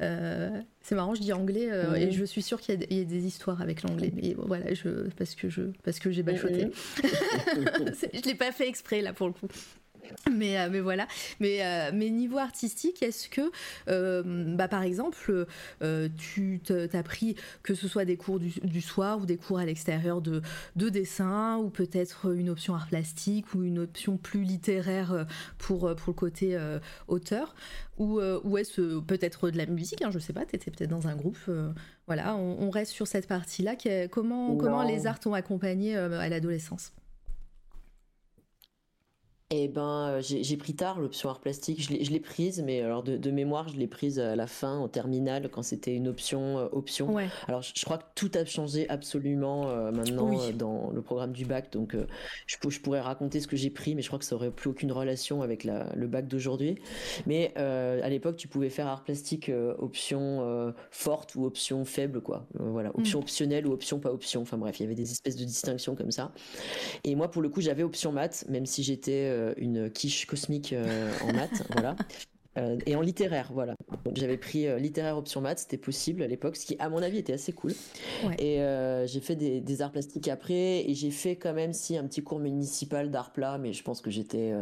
c'est 0.00 0.94
marrant, 0.94 1.14
je 1.14 1.20
dis 1.20 1.32
anglais 1.32 1.68
et 1.96 2.10
je 2.10 2.24
suis 2.24 2.42
sûre 2.42 2.60
qu'il 2.60 2.80
y, 2.90 3.00
a 3.00 3.04
des 3.04 3.26
histoires 3.26 3.62
avec 3.62 3.82
l'anglais, 3.82 4.12
mais 4.14 4.34
voilà, 4.38 4.74
je, 4.74 5.08
parce 5.18 5.34
que 5.34 6.10
j'ai 6.10 6.22
bachoté. 6.22 6.68
je 7.02 8.28
l'ai 8.28 8.34
pas 8.34 8.52
fait 8.52 8.68
exprès 8.68 9.02
là 9.02 9.12
pour 9.12 9.26
le 9.26 9.32
coup. 9.32 9.48
Mais, 10.30 10.58
euh, 10.58 10.68
mais 10.70 10.80
voilà. 10.80 11.06
Mais, 11.40 11.64
euh, 11.64 11.90
mais 11.92 12.10
niveau 12.10 12.38
artistique, 12.38 13.02
est-ce 13.02 13.28
que, 13.28 13.50
euh, 13.88 14.54
bah, 14.56 14.68
par 14.68 14.82
exemple, 14.82 15.46
tu 16.16 16.60
t'as 16.64 17.02
pris 17.02 17.36
que 17.62 17.74
ce 17.74 17.88
soit 17.88 18.04
des 18.04 18.16
cours 18.16 18.38
du, 18.40 18.80
soir 18.80 19.18
ou 19.20 19.26
des 19.26 19.36
cours 19.36 19.58
à 19.58 19.64
l'extérieur 19.64 20.20
de, 20.20 20.42
de 20.76 20.88
dessin 20.88 21.56
ou 21.56 21.70
peut-être 21.70 22.32
une 22.32 22.50
option 22.50 22.74
art 22.74 22.86
plastique 22.86 23.54
ou 23.54 23.62
une 23.62 23.80
option 23.80 24.16
plus 24.16 24.42
littéraire 24.42 25.26
pour, 25.58 25.94
pour 25.96 26.08
le 26.08 26.12
côté 26.12 26.58
auteur 27.06 27.54
ou, 27.98 28.20
ou 28.20 28.58
est-ce 28.58 29.00
peut-être 29.00 29.50
de 29.50 29.58
la 29.58 29.66
musique 29.66 30.02
hein, 30.02 30.10
Je 30.10 30.18
sais 30.18 30.32
pas, 30.32 30.44
tu 30.44 30.56
étais 30.56 30.70
peut-être 30.70 30.90
dans 30.90 31.08
un 31.08 31.16
groupe. 31.16 31.38
voilà, 32.06 32.36
on, 32.36 32.70
reste 32.70 32.92
sur 32.92 33.06
cette 33.06 33.26
partie-là. 33.26 33.76
Comment, 34.10 34.56
comment 34.56 34.82
les 34.82 35.06
arts 35.06 35.20
t'ont 35.20 35.34
accompagné 35.34 35.96
à 35.96 36.28
l'adolescence? 36.28 36.92
Eh 39.50 39.66
ben, 39.66 40.08
euh, 40.10 40.20
j'ai 40.20 40.56
pris 40.58 40.74
tard 40.74 41.00
l'option 41.00 41.30
art 41.30 41.40
plastique. 41.40 41.80
Je 41.80 42.10
l'ai 42.10 42.20
prise, 42.20 42.62
mais 42.62 42.82
alors 42.82 43.02
de, 43.02 43.30
mémoire, 43.30 43.66
je 43.70 43.78
l'ai 43.78 43.86
prise 43.86 44.18
à 44.18 44.36
la 44.36 44.46
fin, 44.46 44.76
en 44.76 44.88
terminale, 44.88 45.48
quand 45.50 45.62
c'était 45.62 45.94
une 45.94 46.06
option. 46.06 46.58
Euh, 46.58 46.68
option. 46.72 47.16
Alors, 47.46 47.62
je, 47.62 47.82
crois 47.82 47.96
que 47.96 48.04
tout 48.14 48.30
a 48.34 48.44
changé 48.44 48.86
absolument 48.90 49.70
euh, 49.70 49.90
maintenant 49.90 50.34
dans 50.52 50.90
le 50.90 51.00
programme 51.00 51.32
du 51.32 51.46
bac. 51.46 51.72
Donc, 51.72 51.96
je, 52.46 52.56
je, 52.68 52.80
pourrais 52.80 53.00
raconter 53.00 53.40
ce 53.40 53.46
que 53.46 53.56
j'ai 53.56 53.70
pris, 53.70 53.94
mais 53.94 54.02
je 54.02 54.08
crois 54.08 54.18
que 54.18 54.26
ça 54.26 54.34
aurait 54.34 54.50
plus 54.50 54.68
aucune 54.68 54.92
relation 54.92 55.40
avec 55.40 55.64
le 55.64 56.06
bac 56.06 56.28
d'aujourd'hui. 56.28 56.74
Mais 57.24 57.56
à 57.56 58.08
l'époque, 58.10 58.36
tu 58.36 58.48
pouvais 58.48 58.68
faire 58.68 58.86
art 58.86 59.02
plastique 59.02 59.50
option 59.78 60.74
forte 60.90 61.36
ou 61.36 61.46
option 61.46 61.86
faible, 61.86 62.20
quoi. 62.20 62.46
voilà, 62.52 62.90
option 62.90 63.18
mm. 63.18 63.22
optionnelle 63.22 63.66
ou 63.66 63.72
option 63.72 63.98
pas 63.98 64.12
option. 64.12 64.42
Enfin 64.42 64.58
bref, 64.58 64.78
il 64.78 64.82
y 64.82 64.86
avait 64.86 64.94
des 64.94 65.10
espèces 65.10 65.36
de 65.36 65.44
distinctions 65.44 65.94
comme 65.94 66.10
ça. 66.10 66.32
Et 67.04 67.14
moi, 67.14 67.30
pour 67.30 67.40
le 67.40 67.48
coup, 67.48 67.62
j'avais 67.62 67.82
option 67.82 68.12
maths, 68.12 68.44
même 68.50 68.66
si 68.66 68.82
j'étais 68.82 69.37
une 69.56 69.90
quiche 69.90 70.26
cosmique 70.26 70.72
euh, 70.72 71.12
en 71.22 71.32
maths, 71.32 71.62
voilà. 71.72 71.96
Euh, 72.56 72.76
et 72.86 72.96
en 72.96 73.00
littéraire, 73.00 73.50
voilà. 73.52 73.76
J'avais 74.14 74.36
pris 74.36 74.66
littéraire 74.80 75.16
option 75.16 75.40
maths, 75.40 75.60
c'était 75.60 75.76
possible 75.76 76.22
à 76.22 76.26
l'époque, 76.26 76.56
ce 76.56 76.66
qui, 76.66 76.76
à 76.78 76.88
mon 76.88 77.02
avis, 77.02 77.18
était 77.18 77.32
assez 77.32 77.52
cool. 77.52 77.72
Et 78.38 78.58
j'ai 79.06 79.20
fait 79.20 79.36
des, 79.36 79.82
arts 79.82 79.92
plastiques 79.92 80.28
après, 80.28 80.88
et 80.88 80.94
j'ai 80.94 81.10
fait 81.10 81.36
quand 81.36 81.52
même 81.52 81.72
si 81.72 81.96
un 81.96 82.04
petit 82.04 82.22
cours 82.22 82.40
municipal 82.40 83.10
d'art 83.10 83.32
plat, 83.32 83.58
mais 83.58 83.72
je 83.72 83.82
pense 83.82 84.00
que 84.00 84.10
j'étais 84.10 84.52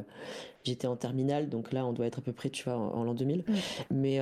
j'étais 0.65 0.89
en 0.89 0.97
terminale, 0.97 1.49
donc 1.49 1.73
là, 1.73 1.87
on 1.87 1.93
doit 1.93 2.07
être 2.07 2.19
à 2.19 2.23
peu 2.23 2.33
près, 2.33 2.51
tu 2.51 2.65
vois, 2.65 2.77
en, 2.77 3.03
l'an 3.03 3.15
2000. 3.15 3.45
Mais 3.91 4.21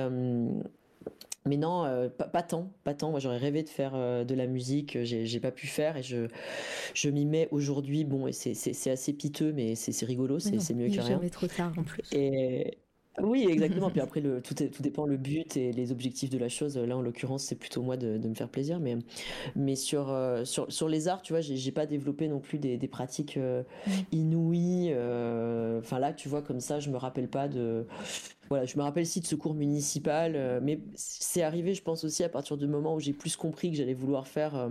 mais 1.47 1.57
non, 1.57 1.85
euh, 1.85 2.09
pas, 2.09 2.41
tant, 2.41 2.71
pas 2.83 2.95
tant. 2.95 3.11
Moi, 3.11 3.19
j'aurais 3.19 3.37
rêvé 3.37 3.61
de 3.61 3.69
faire 3.69 3.91
euh, 3.93 4.23
de 4.23 4.33
la 4.33 4.47
musique. 4.47 4.97
J'ai 5.03 5.39
pas 5.39 5.51
pu 5.51 5.67
faire 5.67 5.95
et 5.95 6.03
je, 6.03 6.27
je 6.95 7.09
m'y 7.09 7.25
mets 7.25 7.47
aujourd'hui. 7.51 8.03
Bon, 8.03 8.27
et 8.27 8.31
c'est 8.31 8.89
assez 8.89 9.13
piteux, 9.13 9.53
mais 9.53 9.75
c'est 9.75 10.05
rigolo, 10.05 10.39
c'est 10.39 10.73
mieux 10.73 10.87
que 10.87 10.93
rien. 10.93 11.03
jamais 11.03 11.29
trop 11.29 11.47
tard 11.47 11.71
en 11.77 11.83
plus. 11.83 12.01
Et 12.11 12.79
oui, 13.21 13.45
exactement. 13.47 13.89
Puis 13.91 14.01
après, 14.01 14.21
le, 14.21 14.41
tout, 14.41 14.61
est, 14.63 14.69
tout 14.69 14.81
dépend 14.81 15.05
le 15.05 15.17
but 15.17 15.55
et 15.55 15.71
les 15.71 15.91
objectifs 15.91 16.31
de 16.31 16.39
la 16.39 16.49
chose. 16.49 16.77
Là, 16.77 16.97
en 16.97 17.01
l'occurrence, 17.01 17.43
c'est 17.43 17.55
plutôt 17.55 17.83
moi 17.83 17.95
de, 17.95 18.17
de, 18.17 18.27
me 18.27 18.33
faire 18.33 18.49
plaisir. 18.49 18.79
Mais, 18.79 18.97
mais 19.55 19.75
sur, 19.75 20.09
euh, 20.09 20.45
sur, 20.45 20.71
sur 20.71 20.89
les 20.89 21.07
arts, 21.07 21.21
tu 21.21 21.33
vois, 21.33 21.41
j'ai 21.41 21.71
pas 21.71 21.85
développé 21.85 22.27
non 22.27 22.39
plus 22.39 22.57
des, 22.57 22.77
des 22.77 22.87
pratiques 22.87 23.37
inouïes. 24.11 24.93
Enfin 25.77 25.99
là, 25.99 26.11
tu 26.11 26.27
vois, 26.27 26.41
comme 26.41 26.59
ça, 26.59 26.79
je 26.79 26.89
me 26.89 26.97
rappelle 26.97 27.29
pas 27.29 27.47
de 27.47 27.85
voilà, 28.49 28.65
je 28.65 28.77
me 28.77 28.83
rappelle 28.83 29.05
si 29.05 29.21
de 29.21 29.25
ce 29.25 29.35
cours 29.35 29.55
municipal, 29.55 30.35
euh, 30.35 30.59
mais 30.61 30.79
c'est 30.95 31.41
arrivé, 31.41 31.73
je 31.73 31.81
pense 31.81 32.03
aussi 32.03 32.23
à 32.23 32.29
partir 32.29 32.57
du 32.57 32.67
moment 32.67 32.95
où 32.95 32.99
j'ai 32.99 33.13
plus 33.13 33.35
compris 33.35 33.71
que 33.71 33.77
j'allais 33.77 33.93
vouloir 33.93 34.27
faire 34.27 34.55
euh, 34.55 34.69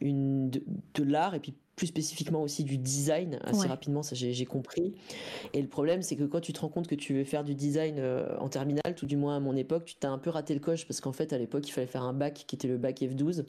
une 0.00 0.50
de, 0.50 0.62
de 0.94 1.02
l'art 1.02 1.34
et 1.34 1.40
puis 1.40 1.54
plus 1.76 1.86
spécifiquement 1.86 2.42
aussi 2.42 2.64
du 2.64 2.76
design 2.76 3.38
assez 3.44 3.66
rapidement 3.66 4.02
ça 4.02 4.14
j'ai 4.14 4.44
compris. 4.44 4.94
Et 5.54 5.62
le 5.62 5.68
problème 5.68 6.02
c'est 6.02 6.16
que 6.16 6.24
quand 6.24 6.40
tu 6.40 6.52
te 6.52 6.60
rends 6.60 6.68
compte 6.68 6.86
que 6.86 6.94
tu 6.94 7.14
veux 7.14 7.24
faire 7.24 7.44
du 7.44 7.54
design 7.54 7.96
euh, 7.98 8.36
en 8.38 8.48
terminale 8.48 8.94
tout 8.94 9.06
du 9.06 9.16
moins 9.16 9.36
à 9.36 9.40
mon 9.40 9.56
époque 9.56 9.86
tu 9.86 9.94
t'as 9.94 10.10
un 10.10 10.18
peu 10.18 10.30
raté 10.30 10.52
le 10.52 10.60
coche 10.60 10.86
parce 10.86 11.00
qu'en 11.00 11.12
fait 11.12 11.32
à 11.32 11.38
l'époque 11.38 11.66
il 11.66 11.72
fallait 11.72 11.86
faire 11.86 12.02
un 12.02 12.12
bac 12.12 12.44
qui 12.46 12.56
était 12.56 12.68
le 12.68 12.76
bac 12.76 13.00
F12 13.00 13.44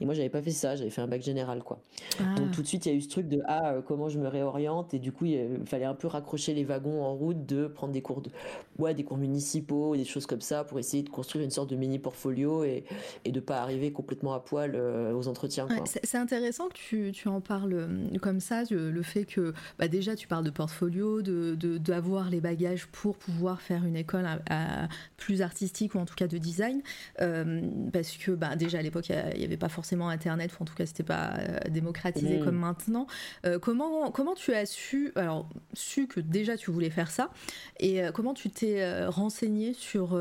et 0.00 0.04
moi 0.04 0.14
j'avais 0.14 0.28
pas 0.28 0.42
fait 0.42 0.50
ça 0.50 0.76
j'avais 0.76 0.90
fait 0.90 1.00
un 1.00 1.06
bac 1.06 1.22
général 1.22 1.62
quoi. 1.62 1.80
Ah. 2.20 2.34
donc 2.36 2.50
tout 2.50 2.62
de 2.62 2.66
suite 2.66 2.84
il 2.86 2.92
y 2.92 2.94
a 2.94 2.98
eu 2.98 3.00
ce 3.00 3.08
truc 3.08 3.28
de 3.28 3.40
ah 3.46 3.72
euh, 3.72 3.82
comment 3.82 4.08
je 4.08 4.18
me 4.18 4.28
réoriente? 4.28 4.92
Et 4.92 4.98
du 4.98 5.12
coup 5.12 5.24
il 5.24 5.64
fallait 5.64 5.86
un 5.86 5.94
peu 5.94 6.08
raccrocher 6.08 6.52
les 6.52 6.64
wagons 6.64 7.02
en 7.02 7.14
route 7.14 7.46
de 7.46 7.66
prendre 7.66 7.92
des 7.92 8.02
cours 8.02 8.20
de 8.20 8.30
ouais 8.78 8.94
des 8.94 9.04
cours 9.04 9.16
municipaux 9.18 9.96
des 9.96 10.04
choses 10.04 10.26
comme 10.26 10.40
ça 10.42 10.64
pour 10.64 10.78
essayer 10.78 11.02
de 11.02 11.08
construire 11.08 11.44
une 11.44 11.50
sorte 11.50 11.70
de 11.70 11.76
mini 11.76 11.98
portfolio 11.98 12.64
et 12.64 12.84
et 13.24 13.32
de 13.32 13.40
pas 13.40 13.60
arriver 13.62 13.92
complètement 13.92 14.34
à 14.34 14.40
poil 14.40 14.72
euh, 14.74 15.14
aux 15.14 15.28
entretiens 15.28 15.66
c'est 16.04 16.18
intéressant 16.18 16.68
que 16.68 16.74
tu, 16.74 17.12
tu 17.12 17.28
en 17.28 17.40
parles 17.40 17.61
comme 18.20 18.40
ça, 18.40 18.62
le 18.70 19.02
fait 19.02 19.24
que 19.24 19.52
bah 19.78 19.88
déjà 19.88 20.16
tu 20.16 20.26
parles 20.26 20.44
de 20.44 20.50
portfolio, 20.50 21.22
de 21.22 21.54
d'avoir 21.78 22.30
les 22.30 22.40
bagages 22.40 22.86
pour 22.86 23.16
pouvoir 23.16 23.60
faire 23.60 23.84
une 23.84 23.96
école 23.96 24.26
à, 24.48 24.88
plus 25.16 25.42
artistique 25.42 25.94
ou 25.94 25.98
en 25.98 26.04
tout 26.04 26.14
cas 26.14 26.26
de 26.26 26.38
design, 26.38 26.82
euh, 27.20 27.62
parce 27.92 28.16
que 28.16 28.32
bah, 28.32 28.56
déjà 28.56 28.78
à 28.78 28.82
l'époque 28.82 29.08
il 29.08 29.38
n'y 29.38 29.44
avait 29.44 29.56
pas 29.56 29.68
forcément 29.68 30.08
internet, 30.08 30.52
ou 30.58 30.62
en 30.62 30.66
tout 30.66 30.74
cas 30.74 30.86
c'était 30.86 31.02
pas 31.02 31.34
euh, 31.38 31.58
démocratisé 31.70 32.38
mmh. 32.38 32.44
comme 32.44 32.56
maintenant. 32.56 33.06
Euh, 33.46 33.58
comment 33.58 34.10
comment 34.10 34.34
tu 34.34 34.52
as 34.54 34.66
su 34.66 35.12
alors 35.16 35.48
su 35.74 36.06
que 36.06 36.20
déjà 36.20 36.56
tu 36.56 36.70
voulais 36.70 36.90
faire 36.90 37.10
ça 37.10 37.30
et 37.80 38.02
comment 38.14 38.34
tu 38.34 38.50
t'es 38.50 39.06
renseigné 39.06 39.74
sur 39.74 40.18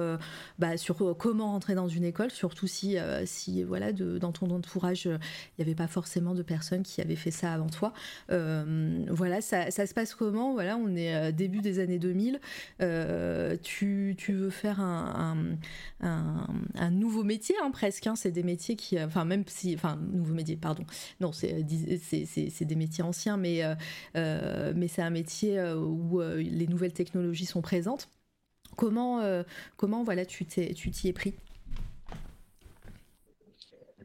bah, 0.60 0.78
sur 0.78 1.16
comment 1.18 1.52
rentrer 1.52 1.76
dans 1.76 1.88
une 1.88 2.04
école, 2.04 2.32
surtout 2.32 2.68
si 2.68 2.98
si 3.26 3.64
voilà 3.64 3.92
de, 3.92 4.18
dans 4.18 4.32
ton 4.32 4.50
entourage 4.52 5.06
il 5.06 5.20
n'y 5.60 5.64
avait 5.64 5.76
pas 5.76 5.88
forcément 5.88 6.34
de 6.34 6.44
personnes 6.44 6.84
qui 6.84 7.02
avaient 7.02 7.16
fait 7.16 7.31
ça 7.32 7.54
avant 7.54 7.70
toi. 7.70 7.94
Euh, 8.32 9.06
voilà, 9.10 9.42
ça, 9.42 9.72
se 9.72 9.94
passe 9.94 10.16
comment? 10.16 10.54
Voilà, 10.54 10.78
on 10.78 10.96
est 10.96 11.16
euh, 11.16 11.32
début 11.32 11.62
des 11.62 11.80
années 11.80 12.00
2000. 12.00 12.40
Euh, 12.82 13.58
tu, 13.62 14.16
veux 14.30 14.50
faire 14.50 14.80
un, 14.80 15.58
un, 16.02 16.92
nouveau 16.92 17.24
métier, 17.24 17.56
hein, 17.64 17.72
presque. 17.72 18.08
Hein. 18.08 18.16
c'est 18.16 18.32
des 18.32 18.44
métiers 18.44 18.76
qui, 18.76 19.02
enfin 19.02 19.26
même 19.26 19.44
si, 19.48 19.74
enfin 19.76 19.98
nouveau 20.12 20.34
métier, 20.34 20.56
pardon. 20.56 20.86
Non, 21.20 21.32
c'est 21.32 21.64
des 21.64 22.76
métiers 22.76 23.04
anciens, 23.04 23.38
mais 23.38 23.62
mais 24.16 24.88
c'est 24.88 25.02
un 25.02 25.10
métier 25.10 25.62
où 25.74 26.22
les 26.22 26.68
nouvelles 26.68 26.94
technologies 26.94 27.46
sont 27.46 27.62
présentes. 27.62 28.10
Comment, 28.78 29.22
comment 29.78 30.04
voilà, 30.04 30.26
tu 30.26 30.46
t'y 30.46 31.08
es 31.08 31.14
pris? 31.14 31.36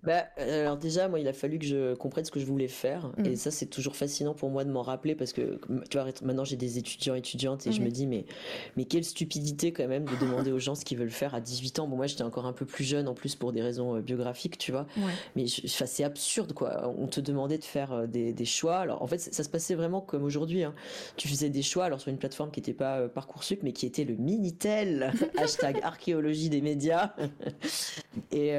Bah, 0.06 0.28
alors 0.36 0.76
déjà, 0.76 1.08
moi, 1.08 1.18
il 1.18 1.26
a 1.26 1.32
fallu 1.32 1.58
que 1.58 1.66
je 1.66 1.94
comprenne 1.94 2.24
ce 2.24 2.30
que 2.30 2.38
je 2.38 2.46
voulais 2.46 2.68
faire. 2.68 3.10
Et 3.24 3.30
mm. 3.30 3.36
ça, 3.36 3.50
c'est 3.50 3.66
toujours 3.66 3.96
fascinant 3.96 4.34
pour 4.34 4.50
moi 4.50 4.64
de 4.64 4.70
m'en 4.70 4.82
rappeler 4.82 5.16
parce 5.16 5.32
que, 5.32 5.58
tu 5.90 5.98
vois, 5.98 6.06
maintenant, 6.22 6.44
j'ai 6.44 6.54
des 6.54 6.78
étudiants, 6.78 7.16
étudiantes 7.16 7.66
et 7.66 7.72
je 7.72 7.80
me 7.82 7.90
dis, 7.90 8.06
mais, 8.06 8.24
mais 8.76 8.84
quelle 8.84 9.04
stupidité 9.04 9.72
quand 9.72 9.88
même 9.88 10.04
de 10.04 10.14
demander 10.20 10.52
aux 10.52 10.60
gens 10.60 10.76
ce 10.76 10.84
qu'ils 10.84 10.96
veulent 10.96 11.10
faire 11.10 11.34
à 11.34 11.40
18 11.40 11.80
ans. 11.80 11.88
Bon, 11.88 11.96
moi, 11.96 12.06
j'étais 12.06 12.22
encore 12.22 12.46
un 12.46 12.52
peu 12.52 12.64
plus 12.64 12.84
jeune 12.84 13.08
en 13.08 13.14
plus 13.14 13.34
pour 13.34 13.52
des 13.52 13.62
raisons 13.62 13.96
euh, 13.96 14.00
biographiques, 14.00 14.58
tu 14.58 14.70
vois. 14.70 14.86
Mais 15.34 15.46
c'est 15.48 16.04
absurde, 16.04 16.52
quoi. 16.52 16.94
On 16.96 17.08
te 17.08 17.20
demandait 17.20 17.58
de 17.58 17.64
faire 17.64 17.92
euh, 17.92 18.06
des, 18.06 18.32
des, 18.32 18.44
choix. 18.44 18.76
Alors, 18.76 19.02
en 19.02 19.08
fait, 19.08 19.18
ça, 19.18 19.42
se 19.42 19.48
passait 19.48 19.74
vraiment 19.74 20.00
comme 20.00 20.22
aujourd'hui. 20.22 20.62
Hein. 20.62 20.74
Tu 21.16 21.26
faisais 21.26 21.50
des 21.50 21.62
choix, 21.62 21.84
alors 21.84 22.00
sur 22.00 22.10
une 22.10 22.18
plateforme 22.18 22.52
qui 22.52 22.60
n'était 22.60 22.74
pas 22.74 23.00
euh, 23.00 23.08
Parcoursup, 23.08 23.64
mais 23.64 23.72
qui 23.72 23.86
était 23.86 24.04
le 24.04 24.14
Minitel, 24.14 25.12
hashtag 25.36 25.80
archéologie 25.82 26.48
des 26.48 26.60
médias. 26.60 27.12
et 28.30 28.56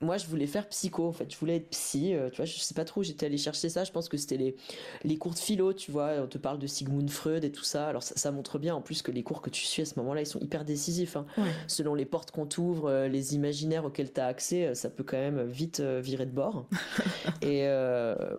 moi, 0.00 0.16
je 0.16 0.26
voulais 0.26 0.46
faire 0.46 0.59
psycho 0.68 1.06
en 1.06 1.12
fait. 1.12 1.32
Je 1.32 1.36
voulais 1.38 1.56
être 1.56 1.68
psy, 1.70 2.14
euh, 2.14 2.30
tu 2.30 2.36
vois, 2.36 2.44
je 2.44 2.58
sais 2.58 2.74
pas 2.74 2.84
trop 2.84 3.02
j'étais 3.02 3.26
allé 3.26 3.38
chercher 3.38 3.68
ça. 3.68 3.84
Je 3.84 3.92
pense 3.92 4.08
que 4.08 4.16
c'était 4.16 4.36
les, 4.36 4.56
les 5.04 5.16
cours 5.16 5.34
de 5.34 5.38
philo, 5.38 5.72
tu 5.72 5.90
vois. 5.90 6.12
On 6.22 6.26
te 6.26 6.38
parle 6.38 6.58
de 6.58 6.66
Sigmund 6.66 7.10
Freud 7.10 7.44
et 7.44 7.52
tout 7.52 7.64
ça. 7.64 7.88
Alors 7.88 8.02
ça, 8.02 8.30
montre 8.30 8.58
bien 8.58 8.74
en 8.74 8.80
plus 8.80 9.02
que 9.02 9.10
les 9.10 9.22
cours 9.22 9.42
que 9.42 9.50
tu 9.50 9.64
suis 9.64 9.82
à 9.82 9.84
ce 9.84 9.98
moment-là, 9.98 10.20
ils 10.22 10.26
sont 10.26 10.40
hyper 10.40 10.64
décisifs. 10.64 11.16
Hein. 11.16 11.26
Selon 11.66 11.94
les 11.94 12.04
portes 12.04 12.30
qu'on 12.30 12.46
t'ouvre, 12.46 12.88
euh, 12.88 13.08
les 13.08 13.34
imaginaires 13.34 13.84
auxquels 13.84 14.12
tu 14.12 14.20
as 14.20 14.26
accès, 14.26 14.66
euh, 14.66 14.74
ça 14.74 14.90
peut 14.90 15.04
quand 15.04 15.18
même 15.18 15.42
vite 15.44 15.80
virer 15.80 16.26
de 16.26 16.32
bord. 16.32 16.66
et 17.42 17.66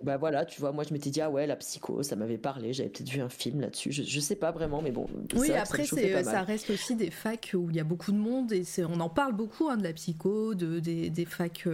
bah 0.03 0.17
voilà, 0.17 0.45
tu 0.45 0.59
vois, 0.59 0.71
moi 0.71 0.83
je 0.87 0.93
m'étais 0.93 1.09
dit, 1.09 1.21
ah 1.21 1.29
ouais, 1.29 1.47
la 1.47 1.55
psycho, 1.55 2.03
ça 2.03 2.15
m'avait 2.15 2.37
parlé. 2.37 2.73
J'avais 2.73 2.89
peut-être 2.89 3.09
vu 3.09 3.21
un 3.21 3.29
film 3.29 3.61
là-dessus. 3.61 3.91
Je, 3.91 4.03
je, 4.03 4.19
sais 4.19 4.35
pas 4.35 4.51
vraiment, 4.51 4.81
mais 4.81 4.91
bon. 4.91 5.07
Oui, 5.35 5.51
après, 5.51 5.85
ça, 5.85 6.23
ça, 6.23 6.43
reste 6.43 6.69
aussi 6.69 6.95
des 6.95 7.11
facs 7.11 7.51
où 7.53 7.69
il 7.69 7.75
y 7.75 7.79
a 7.79 7.83
beaucoup 7.83 8.11
de 8.11 8.17
monde 8.17 8.51
et 8.53 8.63
on 8.87 8.99
en 8.99 9.09
parle 9.09 9.33
beaucoup 9.33 9.69
hein, 9.69 9.77
de 9.77 9.83
la 9.83 9.93
psycho, 9.93 10.55
de, 10.55 10.79
des, 10.79 11.09
des 11.09 11.25
facs 11.25 11.67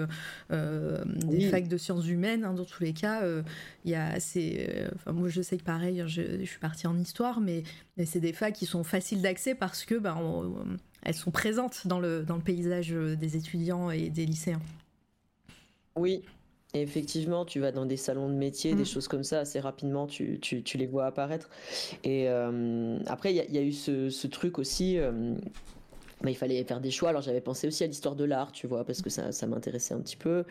euh, 0.52 1.04
des 1.06 1.50
facs 1.50 1.68
de 1.68 1.78
sciences 1.78 2.08
humaines. 2.08 2.44
Hein, 2.44 2.54
dans 2.54 2.66
tous 2.66 2.84
les 2.84 2.94
cas, 2.94 3.24
euh, 3.24 3.44
il 3.86 3.92
y 3.92 3.96
a 3.96 4.08
assez. 4.08 4.68
Euh, 4.70 4.90
enfin, 4.96 5.12
moi, 5.12 5.30
je 5.30 5.42
sais 5.42 5.58
que 5.58 5.64
pareil, 5.64 6.04
je, 6.08 6.22
je 6.40 6.46
suis 6.46 6.60
partie 6.60 6.88
en 6.88 6.98
histoire, 6.98 7.40
mais, 7.40 7.64
mais 7.98 8.06
c'est 8.06 8.20
des 8.20 8.34
facs 8.34 8.54
qui 8.54 8.66
sont 8.66 8.84
faciles 8.84 9.22
d'accès 9.22 9.56
parce 9.56 9.86
que 9.86 9.96
ben, 9.96 10.18
elles 11.04 11.14
sont 11.14 11.32
présentes 11.32 11.88
dans 11.88 12.00
le, 12.00 12.24
dans 12.24 12.36
le 12.36 12.42
paysage 12.42 12.92
des 12.92 13.38
étudiants 13.38 13.92
et 13.92 14.10
des 14.10 14.26
lycéens. 14.26 14.62
Oui, 15.96 16.22
effectivement, 16.74 17.46
tu 17.46 17.60
vas 17.60 17.72
dans 17.72 17.86
des 17.86 17.98
salons 17.98 18.30
de 18.30 18.36
métier, 18.36 18.76
des 18.76 18.84
mm. 18.84 18.86
choses 18.86 19.08
comme 19.08 19.24
ça, 19.24 19.40
assez 19.40 19.60
rapidement, 19.60 20.08
tu, 20.08 20.40
tu, 20.40 20.64
tu 20.64 20.78
les 20.78 20.88
vois 20.88 21.06
apparaître. 21.06 21.50
Et 22.04 22.28
après, 23.08 23.34
il 23.34 23.44
y, 23.50 23.56
y, 23.56 23.58
a 23.58 23.64
eu 23.64 23.74
ce, 23.74 24.10
ce 24.10 24.28
truc 24.28 24.60
aussi 24.60 25.00
il 26.26 26.36
fallait 26.36 26.64
faire 26.64 26.82
des 26.82 26.92
choix. 26.92 27.10
Alors 27.10 27.22
j'avais 27.22 27.42
pensé 27.42 27.68
aussi 27.68 27.84
à 27.84 27.88
l'histoire 27.88 28.16
de 28.16 28.24
l'art, 28.24 28.52
tu 28.52 28.68
vois, 28.68 28.84
parce 28.84 29.02
que 29.02 29.10
ça, 29.10 29.32
ça 29.32 29.48
m'intéressait 29.48 29.94
un 29.94 30.00
petit 30.00 30.18
peu. 30.18 30.46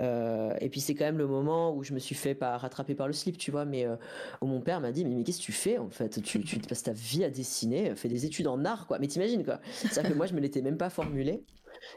Euh, 0.00 0.54
et 0.60 0.68
puis 0.68 0.80
c'est 0.80 0.94
quand 0.94 1.04
même 1.04 1.18
le 1.18 1.26
moment 1.26 1.74
où 1.74 1.82
je 1.82 1.94
me 1.94 1.98
suis 1.98 2.14
fait 2.14 2.34
pas 2.34 2.56
rattraper 2.58 2.94
par 2.94 3.06
le 3.06 3.12
slip, 3.12 3.38
tu 3.38 3.50
vois, 3.50 3.64
mais 3.64 3.86
euh, 3.86 3.96
où 4.40 4.46
mon 4.46 4.60
père 4.60 4.80
m'a 4.80 4.92
dit 4.92 5.04
mais, 5.04 5.14
mais 5.14 5.24
qu'est-ce 5.24 5.38
que 5.38 5.44
tu 5.44 5.52
fais 5.52 5.78
en 5.78 5.90
fait? 5.90 6.20
Tu, 6.22 6.42
tu 6.42 6.58
passes 6.58 6.82
ta 6.82 6.92
vie 6.92 7.24
à 7.24 7.30
dessiner, 7.30 7.94
fais 7.94 8.08
des 8.08 8.26
études 8.26 8.48
en 8.48 8.64
art, 8.64 8.86
quoi. 8.86 8.98
Mais 8.98 9.06
t'imagines 9.06 9.44
quoi 9.44 9.60
C'est-à-dire 9.72 10.12
que 10.12 10.16
moi 10.16 10.26
je 10.26 10.34
me 10.34 10.40
l'étais 10.40 10.62
même 10.62 10.76
pas 10.78 10.90
formulé. 10.90 11.42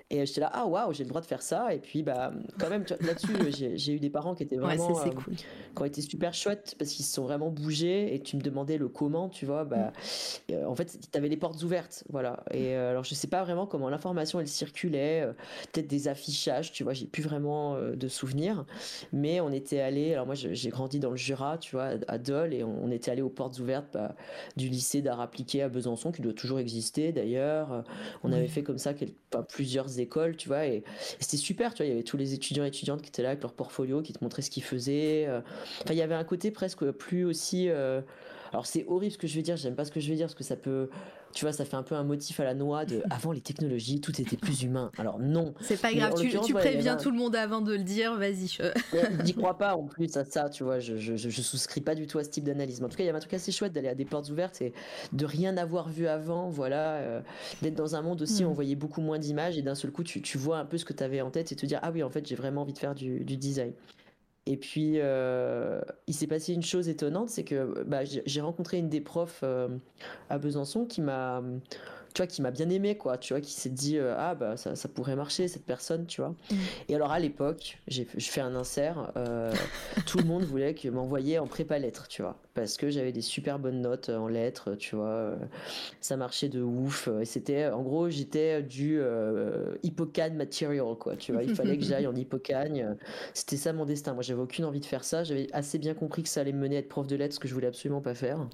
Et 0.09 0.25
j'étais 0.25 0.41
là, 0.41 0.49
ah 0.53 0.65
waouh, 0.65 0.93
j'ai 0.93 1.03
le 1.03 1.09
droit 1.09 1.21
de 1.21 1.25
faire 1.25 1.41
ça. 1.41 1.73
Et 1.73 1.79
puis, 1.79 2.03
bah, 2.03 2.31
quand 2.59 2.69
même, 2.69 2.85
là-dessus, 3.01 3.75
j'ai 3.75 3.93
eu 3.93 3.99
des 3.99 4.09
parents 4.09 4.35
qui 4.35 4.43
étaient 4.43 4.57
vraiment. 4.57 4.91
Ouais, 4.91 5.09
cool. 5.11 5.35
qui 5.35 5.81
ont 5.81 5.85
été 5.85 6.01
super 6.01 6.33
chouettes 6.33 6.75
parce 6.77 6.91
qu'ils 6.91 7.05
se 7.05 7.13
sont 7.13 7.23
vraiment 7.23 7.49
bougés 7.49 8.13
et 8.13 8.19
tu 8.19 8.35
me 8.35 8.41
demandais 8.41 8.77
le 8.77 8.87
comment, 8.87 9.29
tu 9.29 9.45
vois. 9.45 9.63
Bah, 9.63 9.91
mm. 10.49 10.65
en 10.65 10.75
fait, 10.75 10.99
tu 11.11 11.17
avais 11.17 11.29
les 11.29 11.37
portes 11.37 11.61
ouvertes. 11.63 12.03
Voilà. 12.09 12.43
Et 12.51 12.73
alors, 12.73 13.03
je 13.03 13.15
sais 13.15 13.27
pas 13.27 13.43
vraiment 13.43 13.65
comment 13.65 13.89
l'information, 13.89 14.39
elle 14.39 14.47
circulait. 14.47 15.27
Peut-être 15.71 15.87
des 15.87 16.07
affichages, 16.07 16.71
tu 16.71 16.83
vois, 16.83 16.93
j'ai 16.93 17.05
plus 17.05 17.23
vraiment 17.23 17.77
de 17.79 18.07
souvenirs. 18.07 18.65
Mais 19.13 19.39
on 19.39 19.51
était 19.51 19.79
allé, 19.79 20.13
alors 20.13 20.25
moi, 20.25 20.35
j'ai 20.35 20.69
grandi 20.69 20.99
dans 20.99 21.11
le 21.11 21.17
Jura, 21.17 21.57
tu 21.57 21.75
vois, 21.75 21.91
à 22.07 22.17
Dole, 22.17 22.53
et 22.53 22.63
on, 22.63 22.91
était 22.91 23.11
allé 23.11 23.21
aux 23.21 23.29
portes 23.29 23.57
ouvertes 23.59 23.87
bah, 23.93 24.15
du 24.57 24.67
lycée 24.67 25.01
d'art 25.01 25.21
appliqué 25.21 25.61
à 25.61 25.69
Besançon, 25.69 26.11
qui 26.11 26.21
doit 26.21 26.33
toujours 26.33 26.59
exister 26.59 27.11
d'ailleurs. 27.11 27.83
On 28.23 28.31
avait 28.31 28.47
fait 28.47 28.63
comme 28.63 28.77
ça 28.77 28.93
quelques, 28.93 29.15
plusieurs 29.49 29.80
écoles, 29.87 30.35
tu 30.35 30.47
vois, 30.47 30.65
et, 30.65 30.83
c'était 31.19 31.37
super, 31.37 31.73
tu 31.73 31.83
vois, 31.83 31.85
il 31.87 31.89
y 31.89 31.93
avait 31.93 32.03
tous 32.03 32.17
les 32.17 32.33
étudiants 32.33 32.63
et 32.63 32.67
étudiantes 32.67 33.01
qui 33.01 33.09
étaient 33.09 33.23
là 33.23 33.29
avec 33.29 33.41
leur 33.41 33.53
portfolio, 33.53 34.01
qui 34.01 34.13
te 34.13 34.23
montraient 34.23 34.41
ce 34.41 34.51
qu'ils 34.51 34.63
faisaient. 34.63 35.25
Euh. 35.27 35.41
Enfin, 35.81 35.93
il 35.93 35.97
y 35.97 36.01
avait 36.01 36.15
un 36.15 36.23
côté 36.23 36.51
presque 36.51 36.89
plus 36.91 37.25
aussi... 37.25 37.69
Euh, 37.69 38.01
alors 38.51 38.65
c'est 38.65 38.85
horrible 38.87 39.13
ce 39.13 39.17
que 39.17 39.27
je 39.27 39.35
vais 39.35 39.41
dire, 39.41 39.55
j'aime 39.55 39.75
pas 39.75 39.85
ce 39.85 39.91
que 39.91 40.01
je 40.01 40.09
vais 40.09 40.15
dire, 40.15 40.25
parce 40.25 40.35
que 40.35 40.43
ça 40.43 40.57
peut 40.57 40.89
tu 41.33 41.45
vois, 41.45 41.53
ça 41.53 41.65
fait 41.65 41.75
un 41.75 41.83
peu 41.83 41.95
un 41.95 42.03
motif 42.03 42.39
à 42.39 42.43
la 42.43 42.53
noix 42.53 42.85
de 42.85 43.03
avant 43.09 43.31
les 43.31 43.41
technologies, 43.41 44.01
tout 44.01 44.19
était 44.21 44.37
plus 44.37 44.63
humain. 44.63 44.91
Alors 44.97 45.19
non. 45.19 45.53
C'est 45.61 45.79
pas 45.79 45.93
grave, 45.93 46.13
tu, 46.15 46.53
préviens 46.53 46.97
tout 46.97 47.11
le 47.11 47.17
monde 47.17 47.35
avant 47.35 47.61
de 47.61 47.73
le 47.73 47.83
dire, 47.83 48.15
vas-y. 48.15 48.57
J'y 49.25 49.33
crois 49.33 49.57
pas 49.57 49.75
en 49.75 49.83
plus 49.83 50.15
à 50.17 50.25
ça, 50.25 50.49
tu 50.49 50.63
vois, 50.63 50.79
je, 50.79 50.97
je, 50.97 51.41
souscris 51.41 51.81
pas 51.81 51.95
du 51.95 52.07
tout 52.07 52.19
à 52.19 52.23
ce 52.23 52.29
type 52.29 52.43
d'analyse. 52.43 52.83
En 52.83 52.89
tout 52.89 52.97
cas, 52.97 53.03
il 53.03 53.07
y 53.07 53.09
a 53.09 53.15
un 53.15 53.19
truc 53.19 53.33
assez 53.33 53.51
chouette 53.51 53.73
d'aller 53.73 53.89
à 53.89 53.95
des 53.95 54.05
portes 54.05 54.29
ouvertes 54.29 54.61
et 54.61 54.73
de 55.13 55.25
rien 55.25 55.57
avoir 55.57 55.89
vu 55.89 56.07
avant, 56.07 56.49
voilà, 56.49 56.95
euh, 56.97 57.21
d'être 57.61 57.75
dans 57.75 57.95
un 57.95 58.01
monde 58.01 58.21
aussi 58.21 58.43
où 58.43 58.47
on 58.47 58.51
mm. 58.51 58.55
voyait 58.55 58.75
beaucoup 58.75 59.01
moins 59.01 59.19
d'images 59.19 59.57
et 59.57 59.61
d'un 59.61 59.75
seul 59.75 59.91
coup, 59.91 60.03
tu, 60.03 60.21
tu, 60.21 60.37
vois 60.37 60.57
un 60.57 60.65
peu 60.65 60.77
ce 60.77 60.85
que 60.85 60.93
tu 60.93 61.03
avais 61.03 61.21
en 61.21 61.31
tête 61.31 61.51
et 61.51 61.55
te 61.55 61.65
dire, 61.65 61.79
ah 61.81 61.91
oui, 61.91 62.03
en 62.03 62.09
fait, 62.09 62.27
j'ai 62.27 62.35
vraiment 62.35 62.61
envie 62.61 62.73
de 62.73 62.79
faire 62.79 62.95
du, 62.95 63.21
du 63.21 63.37
design. 63.37 63.73
Et 64.47 64.57
puis, 64.57 64.93
euh, 64.95 65.81
il 66.07 66.15
s'est 66.15 66.27
passé 66.27 66.53
une 66.53 66.63
chose 66.63 66.89
étonnante, 66.89 67.29
c'est 67.29 67.43
que 67.43 67.83
bah, 67.83 68.03
j'ai 68.03 68.41
rencontré 68.41 68.79
une 68.79 68.89
des 68.89 69.01
profs 69.01 69.41
euh, 69.43 69.67
à 70.29 70.39
Besançon 70.39 70.85
qui 70.85 71.01
m'a 71.01 71.43
tu 72.13 72.21
vois, 72.21 72.27
qui 72.27 72.41
m'a 72.41 72.51
bien 72.51 72.69
aimé, 72.69 72.97
quoi, 72.97 73.17
tu 73.17 73.33
vois, 73.33 73.41
qui 73.41 73.53
s'est 73.53 73.69
dit, 73.69 73.97
euh, 73.97 74.15
ah, 74.17 74.35
bah, 74.35 74.57
ça, 74.57 74.75
ça, 74.75 74.89
pourrait 74.89 75.15
marcher, 75.15 75.47
cette 75.47 75.65
personne, 75.65 76.05
tu 76.05 76.21
vois. 76.21 76.35
Mm. 76.51 76.55
Et 76.89 76.95
alors, 76.95 77.11
à 77.11 77.19
l'époque, 77.19 77.77
j'ai 77.87 78.05
fait 78.05 78.41
un 78.41 78.55
insert, 78.55 79.11
euh, 79.17 79.53
tout 80.05 80.17
le 80.17 80.25
monde 80.25 80.43
voulait 80.43 80.73
que 80.73 80.87
m'envoyer 80.89 81.39
en 81.39 81.47
prépa 81.47 81.79
lettres, 81.79 82.07
tu 82.07 82.21
vois, 82.21 82.37
parce 82.53 82.77
que 82.77 82.89
j'avais 82.89 83.11
des 83.11 83.21
super 83.21 83.59
bonnes 83.59 83.81
notes 83.81 84.09
en 84.09 84.27
lettres, 84.27 84.75
tu 84.75 84.95
vois, 84.95 85.07
euh, 85.07 85.35
ça 86.01 86.17
marchait 86.17 86.49
de 86.49 86.61
ouf, 86.61 87.07
et 87.21 87.25
c'était, 87.25 87.67
en 87.67 87.81
gros, 87.81 88.09
j'étais 88.09 88.61
du 88.61 89.01
hippocane 89.83 90.35
material, 90.35 90.95
quoi, 90.99 91.15
tu 91.15 91.31
vois, 91.31 91.43
il 91.43 91.55
fallait 91.55 91.77
que 91.77 91.83
j'aille 91.83 92.07
en 92.07 92.15
hippocane, 92.15 92.97
c'était 93.33 93.57
ça 93.57 93.73
mon 93.73 93.85
destin. 93.85 94.13
Moi, 94.13 94.23
j'avais 94.23 94.41
aucune 94.41 94.65
envie 94.65 94.79
de 94.79 94.85
faire 94.85 95.03
ça, 95.03 95.23
j'avais 95.23 95.47
assez 95.53 95.77
bien 95.77 95.93
compris 95.93 96.23
que 96.23 96.29
ça 96.29 96.41
allait 96.41 96.51
me 96.51 96.59
mener 96.59 96.77
à 96.77 96.79
être 96.79 96.89
prof 96.89 97.07
de 97.07 97.15
lettres, 97.15 97.35
ce 97.35 97.39
que 97.39 97.47
je 97.47 97.53
voulais 97.53 97.67
absolument 97.67 98.01
pas 98.01 98.13
faire. 98.13 98.47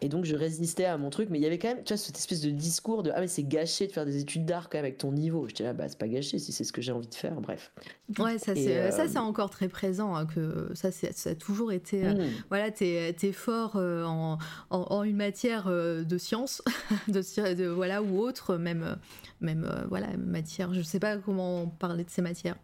Et 0.00 0.08
donc, 0.08 0.24
je 0.24 0.34
résistais 0.34 0.84
à 0.84 0.98
mon 0.98 1.10
truc, 1.10 1.28
mais 1.30 1.38
il 1.38 1.42
y 1.42 1.46
avait 1.46 1.58
quand 1.58 1.68
même, 1.68 1.84
tu 1.84 1.92
vois, 1.92 1.96
cette 1.96 2.16
espèce 2.16 2.40
de 2.40 2.50
discours 2.72 3.02
de 3.02 3.12
ah 3.14 3.20
mais 3.20 3.28
c'est 3.28 3.42
gâché 3.42 3.86
de 3.86 3.92
faire 3.92 4.06
des 4.06 4.18
études 4.18 4.46
d'art 4.46 4.68
quand 4.68 4.78
même 4.78 4.86
avec 4.86 4.98
ton 4.98 5.12
niveau. 5.12 5.46
Je 5.48 5.54
dis 5.54 5.62
là 5.62 5.74
bah 5.74 5.84
c'est 5.88 5.98
pas 5.98 6.08
gâché 6.08 6.38
si 6.38 6.52
c'est 6.52 6.64
ce 6.64 6.72
que 6.72 6.80
j'ai 6.80 6.92
envie 6.92 7.08
de 7.08 7.14
faire. 7.14 7.40
Bref. 7.40 7.70
Ouais 8.18 8.38
ça 8.38 8.54
c'est 8.54 8.90
ça 8.90 9.02
euh, 9.02 9.08
c'est 9.08 9.18
encore 9.18 9.50
très 9.50 9.68
présent 9.68 10.14
hein, 10.14 10.26
que 10.26 10.70
ça 10.74 10.90
c'est 10.90 11.12
ça 11.12 11.30
a 11.30 11.34
toujours 11.34 11.72
été 11.72 12.06
euh, 12.06 12.14
mm. 12.14 12.30
voilà 12.48 12.70
t'es 12.70 13.14
es 13.22 13.32
fort 13.32 13.76
euh, 13.76 14.04
en, 14.04 14.38
en, 14.70 15.02
une 15.02 15.16
matière 15.16 15.68
de 15.68 16.18
science 16.18 16.62
de, 17.08 17.54
de, 17.54 17.66
voilà 17.66 18.02
ou 18.02 18.18
autre 18.18 18.56
même 18.56 18.96
même 19.42 19.68
voilà 19.88 20.16
matière 20.16 20.72
je 20.72 20.82
sais 20.82 21.00
pas 21.00 21.16
comment 21.18 21.66
parler 21.66 22.04
de 22.04 22.10
ces 22.10 22.22
matières 22.22 22.56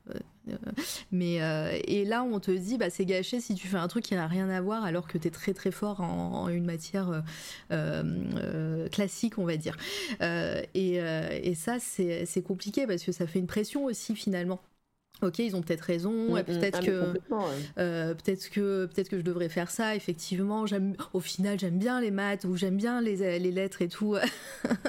euh, 0.50 0.56
mais 1.10 1.42
euh, 1.42 1.78
et 1.84 2.04
là, 2.04 2.22
on 2.22 2.40
te 2.40 2.50
dit, 2.50 2.78
bah, 2.78 2.90
c'est 2.90 3.04
gâché 3.04 3.40
si 3.40 3.54
tu 3.54 3.68
fais 3.68 3.76
un 3.76 3.88
truc 3.88 4.04
qui 4.04 4.14
n'a 4.14 4.26
rien 4.26 4.48
à 4.48 4.60
voir 4.60 4.84
alors 4.84 5.06
que 5.06 5.18
tu 5.18 5.28
es 5.28 5.30
très 5.30 5.54
très 5.54 5.70
fort 5.70 6.00
en, 6.00 6.48
une 6.48 6.64
matière 6.64 7.22
euh, 7.72 8.88
classique, 8.88 9.38
on 9.38 9.44
va 9.44 9.56
dire. 9.56 9.76
Et, 10.74 10.96
et, 10.96 11.54
ça, 11.54 11.78
c'est 11.80 12.42
compliqué 12.42 12.86
parce 12.86 13.02
que 13.02 13.12
ça 13.12 13.26
fait 13.26 13.38
une 13.38 13.46
pression 13.46 13.84
aussi 13.84 14.14
finalement. 14.14 14.60
Ok, 15.22 15.38
ils 15.40 15.56
ont 15.56 15.62
peut-être 15.62 15.82
raison, 15.82 16.12
mm, 16.12 16.40
mm. 16.40 16.44
peut-être 16.44 16.78
ah, 16.80 16.86
que 16.86 18.14
peut-être 18.14 18.50
que 18.50 18.86
peut-être 18.86 19.08
que 19.08 19.18
je 19.18 19.22
devrais 19.22 19.48
faire 19.48 19.70
ça. 19.70 19.96
Effectivement, 19.96 20.66
j'aime 20.66 20.94
au 21.12 21.20
final 21.20 21.58
j'aime 21.58 21.78
bien 21.78 22.00
les 22.00 22.10
maths 22.10 22.44
ou 22.44 22.56
j'aime 22.56 22.76
bien 22.76 23.00
les, 23.00 23.38
les, 23.38 23.50
lettres 23.50 23.82
et 23.82 23.88
tout. 23.88 24.16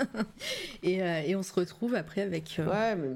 et, 0.83 0.97
et, 0.97 1.35
on 1.35 1.43
se 1.43 1.53
retrouve 1.53 1.95
après 1.95 2.21
avec. 2.21 2.59
Ouais, 2.59 2.95
mais 2.95 3.15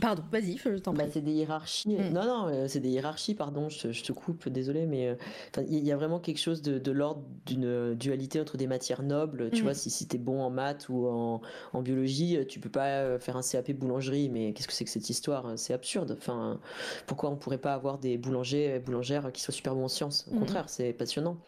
Pardon, 0.00 0.22
vas-y, 0.30 0.58
je 0.58 0.78
t'en 0.78 0.92
bah, 0.92 1.04
prie. 1.04 1.12
c'est 1.12 1.20
des 1.22 1.32
hiérarchies. 1.32 1.88
Mm. 1.88 2.12
Non, 2.12 2.24
non, 2.24 2.48
euh, 2.48 2.68
c'est 2.68 2.80
des 2.80 2.90
hiérarchies, 2.90 3.34
pardon, 3.34 3.68
je, 3.68 4.02
te 4.02 4.12
coupe, 4.12 4.48
désolé, 4.48 4.86
mais 4.86 5.08
euh, 5.08 5.62
il 5.68 5.84
y 5.84 5.92
a 5.92 5.96
vraiment 5.96 6.20
quelque 6.20 6.38
chose 6.38 6.62
de, 6.62 6.90
l'ordre 6.90 7.22
d'une 7.46 7.94
dualité 7.94 8.40
entre 8.40 8.56
des 8.56 8.66
matières 8.66 9.02
nobles. 9.02 9.50
Tu 9.50 9.60
mm. 9.60 9.64
vois, 9.64 9.74
si, 9.74 9.90
si 9.90 10.06
tu 10.06 10.16
es 10.16 10.18
bon 10.18 10.42
en 10.42 10.50
maths 10.50 10.88
ou 10.88 11.06
en, 11.06 11.40
biologie, 11.82 12.38
tu 12.48 12.58
peux 12.58 12.70
pas 12.70 12.86
euh, 12.86 13.18
faire 13.18 13.36
un 13.36 13.42
CAP 13.42 13.72
boulangerie, 13.72 14.28
mais 14.28 14.52
qu'est-ce 14.52 14.66
que 14.66 14.72
c'est 14.72 14.84
que 14.84 14.90
cette 14.90 15.08
histoire? 15.08 15.52
C'est 15.56 15.72
absurde. 15.72 16.16
Enfin, 16.18 16.58
pourquoi 17.06 17.30
on 17.30 17.36
pourrait 17.36 17.58
pas 17.58 17.74
avoir 17.74 17.98
des 17.98 18.18
boulangers 18.18 18.76
et 18.76 18.78
boulangères 18.78 19.30
qui 19.32 19.42
soient 19.42 19.54
super 19.54 19.74
bons 19.74 19.84
en 19.84 19.88
sciences? 19.88 20.26
Au 20.30 20.34
mm. 20.34 20.38
contraire, 20.40 20.68
c'est 20.68 20.92
passionnant. 20.92 21.38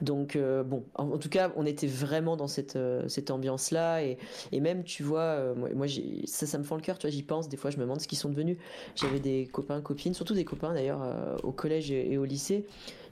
Donc, 0.00 0.38
bon, 0.38 0.84
en, 0.94 1.18
tout 1.18 1.28
cas, 1.28 1.52
on 1.56 1.66
était 1.66 1.86
vraiment 1.86 2.36
dans 2.36 2.48
cette, 2.48 2.78
cette 3.08 3.30
ambiance-là. 3.30 4.02
Et, 4.04 4.18
et 4.52 4.60
même, 4.60 4.84
tu 4.84 5.02
vois, 5.02 5.54
moi, 5.54 5.68
moi 5.74 5.86
ça, 6.26 6.46
ça 6.46 6.58
me 6.58 6.64
fend 6.64 6.76
le 6.76 6.82
cœur, 6.82 6.98
tu 6.98 7.06
vois, 7.06 7.12
j'y 7.12 7.22
pense, 7.22 7.48
des 7.48 7.56
fois, 7.56 7.70
je 7.70 7.78
me 7.78 7.81
demande 7.82 8.00
ce 8.00 8.08
qu'ils 8.08 8.18
sont 8.18 8.28
devenus. 8.28 8.56
J'avais 8.94 9.20
des 9.20 9.48
copains, 9.52 9.80
copines, 9.80 10.14
surtout 10.14 10.34
des 10.34 10.44
copains 10.44 10.72
d'ailleurs 10.72 11.02
euh, 11.02 11.36
au 11.42 11.52
collège 11.52 11.90
et, 11.90 12.16
au 12.18 12.24
lycée, 12.24 12.66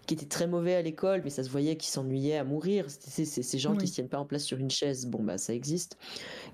qui 0.06 0.14
étaient 0.14 0.26
très 0.26 0.46
mauvais 0.46 0.74
à 0.74 0.82
l'école, 0.82 1.20
mais 1.24 1.30
ça 1.30 1.44
se 1.44 1.50
voyait 1.50 1.76
qu'ils 1.76 1.90
s'ennuyaient 1.90 2.36
à 2.36 2.44
mourir. 2.44 2.86
C'est 2.88 3.24
ces 3.24 3.58
gens 3.58 3.76
qui 3.76 3.86
se 3.86 3.94
tiennent 3.94 4.08
pas 4.08 4.18
en 4.18 4.24
place 4.24 4.44
sur 4.44 4.58
une 4.58 4.70
chaise, 4.70 5.06
bon 5.06 5.22
bah 5.22 5.38
ça 5.38 5.54
existe, 5.54 5.98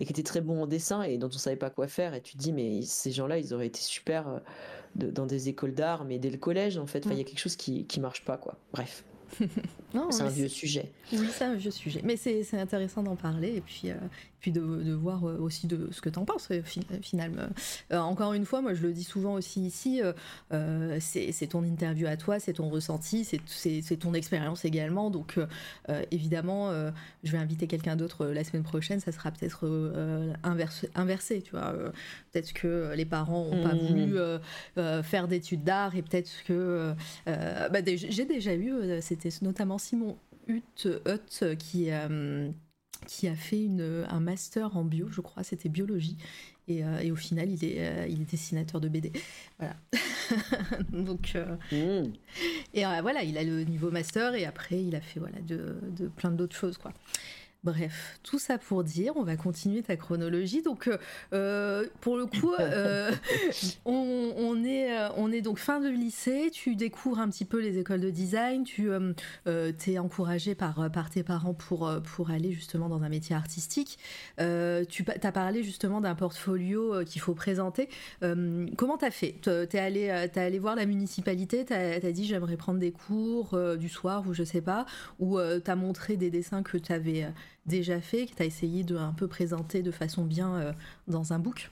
et 0.00 0.04
qui 0.04 0.12
étaient 0.12 0.22
très 0.22 0.40
bons 0.40 0.62
en 0.62 0.66
dessin 0.66 1.02
et 1.02 1.18
dont 1.18 1.28
on 1.28 1.38
savait 1.38 1.56
pas 1.56 1.70
quoi 1.70 1.88
faire. 1.88 2.14
Et 2.14 2.20
tu 2.20 2.36
te 2.36 2.38
dis 2.38 2.52
mais 2.52 2.82
ces 2.82 3.12
gens-là, 3.12 3.38
ils 3.38 3.54
auraient 3.54 3.68
été 3.68 3.80
super 3.80 4.28
euh, 4.28 5.10
dans 5.10 5.26
des 5.26 5.48
écoles 5.48 5.74
d'art, 5.74 6.04
mais 6.04 6.18
dès 6.18 6.30
le 6.30 6.38
collège 6.38 6.78
en 6.78 6.86
fait, 6.86 7.06
il 7.06 7.16
y 7.16 7.20
a 7.20 7.24
quelque 7.24 7.40
chose 7.40 7.56
qui 7.56 7.86
qui 7.86 8.00
marche 8.00 8.24
pas 8.24 8.36
quoi. 8.36 8.58
Bref. 8.72 9.04
c'est 10.10 10.22
un 10.22 10.28
vieux 10.28 10.48
sujet. 10.48 10.92
Oui, 11.12 11.26
c'est 11.30 11.44
un 11.44 11.54
vieux 11.54 11.70
sujet. 11.70 12.00
Mais 12.04 12.16
c'est 12.16 12.54
intéressant 12.54 13.02
d'en 13.02 13.16
parler 13.16 13.56
et 13.56 13.60
puis, 13.60 13.90
euh, 13.90 13.94
puis 14.40 14.52
de, 14.52 14.60
de, 14.60 14.92
voir 14.92 15.24
euh, 15.24 15.38
aussi 15.38 15.66
de 15.66 15.88
ce 15.92 16.00
que 16.00 16.08
tu 16.08 16.18
en 16.18 16.24
penses 16.24 16.48
euh, 16.50 16.62
finalement. 17.02 17.48
encore 17.90 18.32
une 18.32 18.44
fois, 18.44 18.62
moi 18.62 18.74
je 18.74 18.82
le 18.82 18.92
dis 18.92 19.04
souvent 19.04 19.34
aussi 19.34 19.60
ici, 19.66 20.00
c'est 21.00 21.46
ton 21.48 21.64
interview 21.64 22.06
à 22.06 22.16
toi, 22.16 22.38
c'est 22.38 22.54
ton 22.54 22.68
ressenti, 22.68 23.24
c'est 23.24 23.96
ton 23.96 24.14
expérience 24.14 24.64
également. 24.64 25.10
Donc 25.10 25.38
évidemment, 26.10 26.70
je 27.24 27.32
vais 27.32 27.38
inviter 27.38 27.66
quelqu'un 27.66 27.96
d'autre 27.96 28.26
la 28.26 28.44
semaine 28.44 28.62
prochaine, 28.62 29.00
ça 29.00 29.12
sera 29.12 29.30
peut-être 29.30 29.66
inversé, 30.42 30.90
inversé, 30.94 31.42
tu 31.42 31.52
vois. 31.52 31.72
peut-être 32.32 32.52
que 32.52 32.92
les 32.94 33.04
parents 33.04 33.46
n'ont 33.50 33.62
pas 33.62 33.74
mmh. 33.74 33.86
voulu 33.86 34.16
faire 35.02 35.28
d'études 35.28 35.64
d'art 35.64 35.96
et 35.96 36.02
peut-être 36.02 36.30
que 36.46 36.94
bah, 37.26 37.80
j'ai 37.84 38.24
déjà 38.24 38.54
eu, 38.54 39.00
c'était 39.00 39.30
notamment 39.42 39.78
Simon 39.78 40.16
Hutt, 40.48 41.56
qui, 41.58 41.90
euh, 41.90 42.50
qui 43.06 43.28
a 43.28 43.34
fait 43.34 43.62
une, 43.62 44.06
un 44.08 44.20
master 44.20 44.76
en 44.76 44.84
bio, 44.84 45.08
je 45.10 45.20
crois, 45.20 45.42
c'était 45.42 45.68
biologie. 45.68 46.16
Et, 46.68 46.84
euh, 46.84 47.12
au 47.12 47.16
final, 47.16 47.50
il 47.50 47.64
est, 47.64 47.78
euh, 47.78 48.06
il 48.08 48.22
est 48.22 48.30
dessinateur 48.30 48.80
de 48.80 48.88
BD. 48.88 49.12
Voilà. 49.58 49.76
Donc, 50.90 51.36
mmh. 51.72 52.12
et 52.74 52.84
voilà, 53.02 53.22
il 53.22 53.38
a 53.38 53.44
le 53.44 53.62
niveau 53.62 53.90
master 53.90 54.34
et 54.34 54.44
après, 54.44 54.82
il 54.82 54.96
a 54.96 55.00
fait 55.00 55.20
voilà, 55.20 55.40
de, 55.40 55.76
de 55.96 56.08
plein 56.08 56.30
d'autres 56.30 56.56
choses, 56.56 56.76
quoi. 56.76 56.92
Bref, 57.64 58.20
tout 58.22 58.38
ça 58.38 58.58
pour 58.58 58.84
dire, 58.84 59.14
on 59.16 59.24
va 59.24 59.36
continuer 59.36 59.82
ta 59.82 59.96
chronologie. 59.96 60.62
Donc, 60.62 60.86
euh, 60.86 60.98
euh, 61.32 61.84
pour 62.00 62.16
le 62.16 62.26
coup, 62.26 62.52
euh, 62.60 63.10
on, 63.84 64.64
est, 64.64 64.96
on 65.16 65.32
est 65.32 65.42
donc 65.42 65.58
fin 65.58 65.80
de 65.80 65.88
lycée, 65.88 66.50
tu 66.52 66.76
découvres 66.76 67.18
un 67.18 67.28
petit 67.28 67.44
peu 67.44 67.60
les 67.60 67.78
écoles 67.78 68.00
de 68.00 68.10
design, 68.10 68.62
tu 68.62 68.88
es 69.88 69.98
encouragé 69.98 70.54
par, 70.54 70.90
par 70.92 71.10
tes 71.10 71.24
parents 71.24 71.54
pour, 71.54 71.90
pour 72.04 72.30
aller 72.30 72.52
justement 72.52 72.88
dans 72.88 73.02
un 73.02 73.08
métier 73.08 73.34
artistique. 73.34 73.98
tu 74.38 75.04
as 75.22 75.32
parlé 75.32 75.64
justement 75.64 76.00
d'un 76.00 76.14
portfolio 76.14 77.04
qu'il 77.04 77.20
faut 77.20 77.34
présenter. 77.34 77.88
comment 78.76 78.96
tu 78.96 79.04
as 79.04 79.10
fait? 79.10 79.34
Tu 79.42 79.50
es 79.50 79.78
allé, 79.80 80.08
allé 80.10 80.58
voir 80.60 80.76
la 80.76 80.86
municipalité, 80.86 81.64
tu 81.64 81.72
as, 81.72 82.12
dit 82.12 82.26
j'aimerais 82.26 82.56
prendre 82.56 82.78
des 82.78 82.92
cours 82.92 83.58
du 83.76 83.88
soir 83.88 84.22
ou 84.28 84.34
je 84.34 84.44
sais 84.44 84.60
pas, 84.60 84.86
ou 85.18 85.40
tu 85.40 85.68
as 85.68 85.76
montré 85.76 86.16
des 86.16 86.30
dessins 86.30 86.62
que 86.62 86.78
tu 86.78 86.92
avais 86.92 87.26
déjà 87.66 88.00
fait, 88.00 88.26
que 88.26 88.34
tu 88.34 88.42
essayé 88.42 88.84
de 88.84 88.96
un 88.96 89.12
peu 89.12 89.28
présenter 89.28 89.82
de 89.82 89.90
façon 89.90 90.24
bien 90.24 90.54
euh, 90.56 90.72
dans 91.08 91.32
un 91.32 91.38
book 91.38 91.70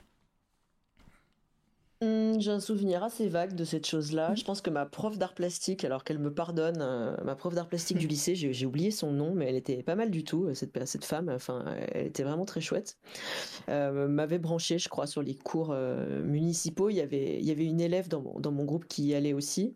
Mmh, 2.03 2.41
j'ai 2.41 2.51
un 2.51 2.61
souvenir 2.61 3.05
assez 3.05 3.29
vague 3.29 3.55
de 3.55 3.65
cette 3.65 3.87
chose-là. 3.87 4.31
Mmh. 4.31 4.37
Je 4.37 4.45
pense 4.45 4.61
que 4.61 4.71
ma 4.71 4.85
prof 4.85 5.17
d'art 5.17 5.35
plastique, 5.35 5.85
alors 5.85 6.03
qu'elle 6.03 6.19
me 6.19 6.33
pardonne, 6.33 6.79
euh, 6.81 7.17
ma 7.25 7.37
prof 7.37 7.55
d'art 7.55 7.69
plastique 7.69 7.99
du 7.99 8.07
mmh. 8.07 8.09
lycée, 8.15 8.35
j'ai 8.35 8.67
oublié 8.67 8.91
son 8.91 9.13
nom, 9.13 9.33
mais 9.35 9.47
elle 9.47 9.55
était 9.55 9.83
pas 9.83 9.95
mal 9.95 10.11
du 10.11 10.25
tout, 10.25 10.53
cette, 10.55 10.87
cette 10.87 11.05
femme. 11.05 11.29
Enfin, 11.29 11.65
elle 11.93 12.07
était 12.07 12.25
vraiment 12.25 12.45
très 12.45 12.61
chouette. 12.61 12.99
Euh, 13.69 14.09
m'avait 14.09 14.39
branché, 14.39 14.79
je 14.79 14.89
crois, 14.89 15.07
sur 15.07 15.23
les 15.23 15.37
cours 15.37 15.71
euh, 15.71 16.23
municipaux. 16.25 16.91
Il 16.91 16.97
y 16.97 17.01
avait, 17.01 17.39
il 17.39 17.47
y 17.47 17.53
avait 17.53 17.65
une 17.65 17.81
élève 17.81 18.09
dans 18.09 18.21
mon, 18.21 18.41
dans 18.41 18.53
mon 18.53 18.65
groupe 18.65 18.87
qui 18.89 19.07
y 19.07 19.15
allait 19.15 19.33
aussi. 19.33 19.75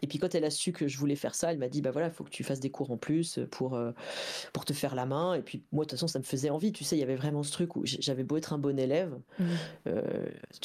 Et 0.00 0.06
puis 0.06 0.18
quand 0.18 0.34
elle 0.34 0.44
a 0.44 0.50
su 0.50 0.72
que 0.72 0.88
je 0.88 0.98
voulais 0.98 1.14
faire 1.14 1.34
ça, 1.34 1.52
elle 1.52 1.58
m'a 1.58 1.68
dit 1.68 1.80
bah 1.80 1.92
voilà, 1.92 2.08
il 2.08 2.12
faut 2.12 2.24
que 2.24 2.30
tu 2.30 2.42
fasses 2.42 2.58
des 2.58 2.70
cours 2.70 2.90
en 2.90 2.96
plus 2.96 3.38
pour 3.52 3.78
pour 4.52 4.64
te 4.64 4.72
faire 4.72 4.96
la 4.96 5.06
main. 5.06 5.34
Et 5.34 5.42
puis 5.42 5.62
moi 5.70 5.84
de 5.84 5.90
toute 5.90 5.98
façon 5.98 6.08
ça 6.08 6.18
me 6.18 6.24
faisait 6.24 6.50
envie. 6.50 6.72
Tu 6.72 6.82
sais, 6.82 6.96
il 6.96 6.98
y 6.98 7.04
avait 7.04 7.14
vraiment 7.14 7.44
ce 7.44 7.52
truc 7.52 7.76
où 7.76 7.82
j'avais 7.84 8.24
beau 8.24 8.36
être 8.36 8.52
un 8.52 8.58
bon 8.58 8.78
élève, 8.80 9.16
tu 9.84 9.92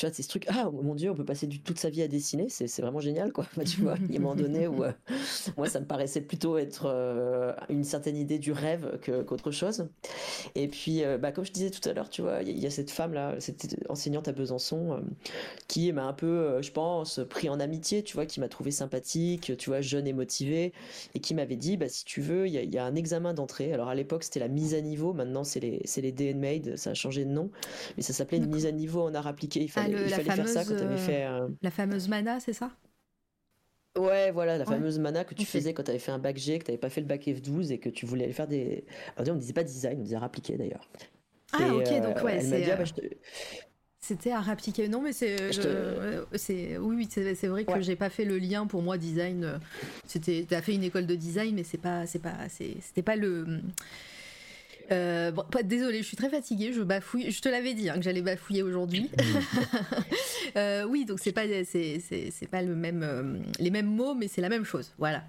vois, 0.05 0.11
c'est 0.11 0.23
ce 0.23 0.29
truc 0.29 0.47
ah 0.49 0.71
mon 0.83 0.95
Dieu, 0.95 1.11
on 1.11 1.15
peut 1.15 1.25
passer 1.25 1.47
du, 1.47 1.61
toute 1.61 1.79
sa 1.79 1.89
vie 1.89 2.01
à 2.01 2.07
dessiner, 2.07 2.47
c'est 2.49 2.81
vraiment 2.81 2.99
génial, 2.99 3.31
quoi. 3.31 3.45
tu 3.65 3.81
vois, 3.81 3.95
il 4.09 4.13
y 4.13 4.17
a 4.17 4.19
un 4.19 4.23
moment 4.23 4.35
donné 4.41 4.67
où 4.67 4.83
euh, 4.83 4.91
moi, 5.57 5.67
ça 5.67 5.79
me 5.79 5.85
paraissait 5.85 6.21
plutôt 6.21 6.57
être 6.57 6.85
euh, 6.87 7.53
une 7.69 7.83
certaine 7.83 8.17
idée 8.17 8.39
du 8.39 8.51
rêve 8.51 8.99
qu'autre 9.25 9.51
chose. 9.51 9.87
Et 10.55 10.67
puis, 10.67 11.03
euh, 11.03 11.17
bah, 11.17 11.31
comme 11.31 11.45
je 11.45 11.51
disais 11.51 11.69
tout 11.69 11.87
à 11.87 11.93
l'heure, 11.93 12.09
tu 12.09 12.21
vois, 12.21 12.41
il 12.43 12.59
y, 12.59 12.65
a 12.65 12.69
cette 12.69 12.91
femme-là, 12.91 13.35
cette 13.39 13.77
enseignante 13.89 14.27
à 14.27 14.31
Besançon, 14.31 15.01
qui 15.67 15.91
m'a 15.91 16.05
un 16.05 16.13
peu, 16.13 16.61
je 16.61 16.71
pense, 16.71 17.19
pris 17.29 17.49
en 17.49 17.59
amitié, 17.59 18.03
tu 18.03 18.15
vois, 18.15 18.25
qui 18.25 18.39
m'a 18.39 18.49
trouvé 18.49 18.71
sympathique, 18.71 19.53
tu 19.57 19.69
vois, 19.69 19.81
jeune 19.81 20.07
et 20.07 20.13
motivé, 20.13 20.73
et 21.13 21.19
qui 21.19 21.33
m'avait 21.33 21.55
dit, 21.55 21.77
bah, 21.77 21.89
si 21.89 22.05
tu 22.05 22.21
veux, 22.21 22.47
il 22.47 22.53
y, 22.53 22.77
a 22.77 22.85
un 22.85 22.95
examen 22.95 23.33
d'entrée. 23.33 23.73
Alors 23.73 23.89
à 23.89 23.95
l'époque, 23.95 24.23
c'était 24.23 24.39
la 24.39 24.47
mise 24.47 24.73
à 24.73 24.81
niveau, 24.81 25.13
maintenant, 25.13 25.43
c'est 25.43 25.59
les, 25.59 25.81
les 25.97 26.11
DN-Made, 26.11 26.77
ça 26.77 26.91
a 26.91 26.93
changé 26.93 27.25
de 27.25 27.31
nom, 27.31 27.49
mais 27.95 28.03
ça 28.03 28.13
s'appelait 28.13 28.37
une 28.37 28.47
mise 28.47 28.65
à 28.65 28.71
niveau 28.71 29.01
en 29.01 29.13
art 29.13 29.27
appliqué. 29.27 29.61
Il 29.61 29.69
fallait, 29.69 29.95
ah, 29.97 30.01
il 30.05 30.09
fallait 30.09 30.31
faire 30.31 30.47
ça 30.47 30.63
quand 30.67 30.75
tu 30.75 30.83
avais 30.83 30.97
fait 30.97 31.25
euh, 31.25 31.47
la 31.61 31.71
fameuse 31.71 32.07
mana, 32.07 32.39
c'est 32.39 32.53
ça? 32.53 32.71
Ouais, 33.97 34.31
voilà, 34.31 34.57
la 34.57 34.65
fameuse 34.65 34.99
mana 34.99 35.23
que 35.23 35.33
tu 35.33 35.45
faisais 35.45 35.73
quand 35.73 35.83
tu 35.83 35.89
avais 35.89 35.99
fait 35.99 36.11
un 36.11 36.19
bac 36.19 36.37
G, 36.37 36.59
que 36.59 36.65
tu 36.65 36.71
n'avais 36.71 36.79
pas 36.79 36.89
fait 36.89 37.01
le 37.01 37.07
bac 37.07 37.25
F12 37.25 37.71
et 37.71 37.79
que 37.79 37.89
tu 37.89 38.05
voulais 38.05 38.25
aller 38.25 38.33
faire 38.33 38.47
des. 38.47 38.85
Alors, 39.15 39.31
on 39.31 39.35
ne 39.35 39.39
disait 39.39 39.53
pas 39.53 39.63
design, 39.63 39.99
on 39.99 40.03
disait 40.03 40.17
appliquer 40.17 40.57
d'ailleurs. 40.57 40.87
Ah, 41.53 41.73
ok, 41.73 42.01
donc 42.01 42.23
ouais, 42.23 42.39
c'est. 42.41 42.71
Ah, 42.71 42.75
bah, 42.75 42.83
c'était 43.99 44.31
à 44.31 44.39
appliquer. 44.39 44.87
Non, 44.87 45.01
mais 45.01 45.13
c'est. 45.13 45.51
c'est 45.51 46.77
oui, 46.77 46.95
oui 46.95 47.07
c'est 47.09 47.47
vrai 47.47 47.65
que 47.65 47.81
j'ai 47.81 47.95
pas 47.95 48.09
fait 48.09 48.25
le 48.25 48.37
lien 48.37 48.67
pour 48.67 48.81
moi, 48.83 48.97
design. 48.97 49.59
C'était. 50.05 50.45
as 50.51 50.61
fait 50.61 50.75
une 50.75 50.83
école 50.83 51.07
de 51.07 51.15
design, 51.15 51.55
mais 51.55 51.63
c'est 51.63 51.79
pas. 51.79 52.05
C'est 52.05 52.19
pas. 52.19 52.37
C'était 52.49 53.01
pas 53.01 53.15
le 53.15 53.61
euh, 54.91 55.31
bon, 55.31 55.43
désolé, 55.63 55.99
je 55.99 56.07
suis 56.07 56.17
très 56.17 56.29
fatiguée, 56.29 56.71
je 56.73 56.81
bafouille. 56.81 57.31
Je 57.31 57.41
te 57.41 57.49
l'avais 57.49 57.73
dit 57.73 57.89
hein, 57.89 57.95
que 57.95 58.01
j'allais 58.01 58.21
bafouiller 58.21 58.63
aujourd'hui. 58.63 59.09
euh, 60.55 60.85
oui, 60.85 61.05
donc 61.05 61.19
c'est 61.19 61.31
pas 61.31 61.43
c'est 61.63 62.49
pas 62.49 62.61
le 62.61 62.75
même 62.75 63.03
euh, 63.03 63.39
les 63.59 63.71
mêmes 63.71 63.87
mots, 63.87 64.13
mais 64.13 64.27
c'est 64.27 64.41
la 64.41 64.49
même 64.49 64.63
chose. 64.63 64.93
Voilà, 64.97 65.23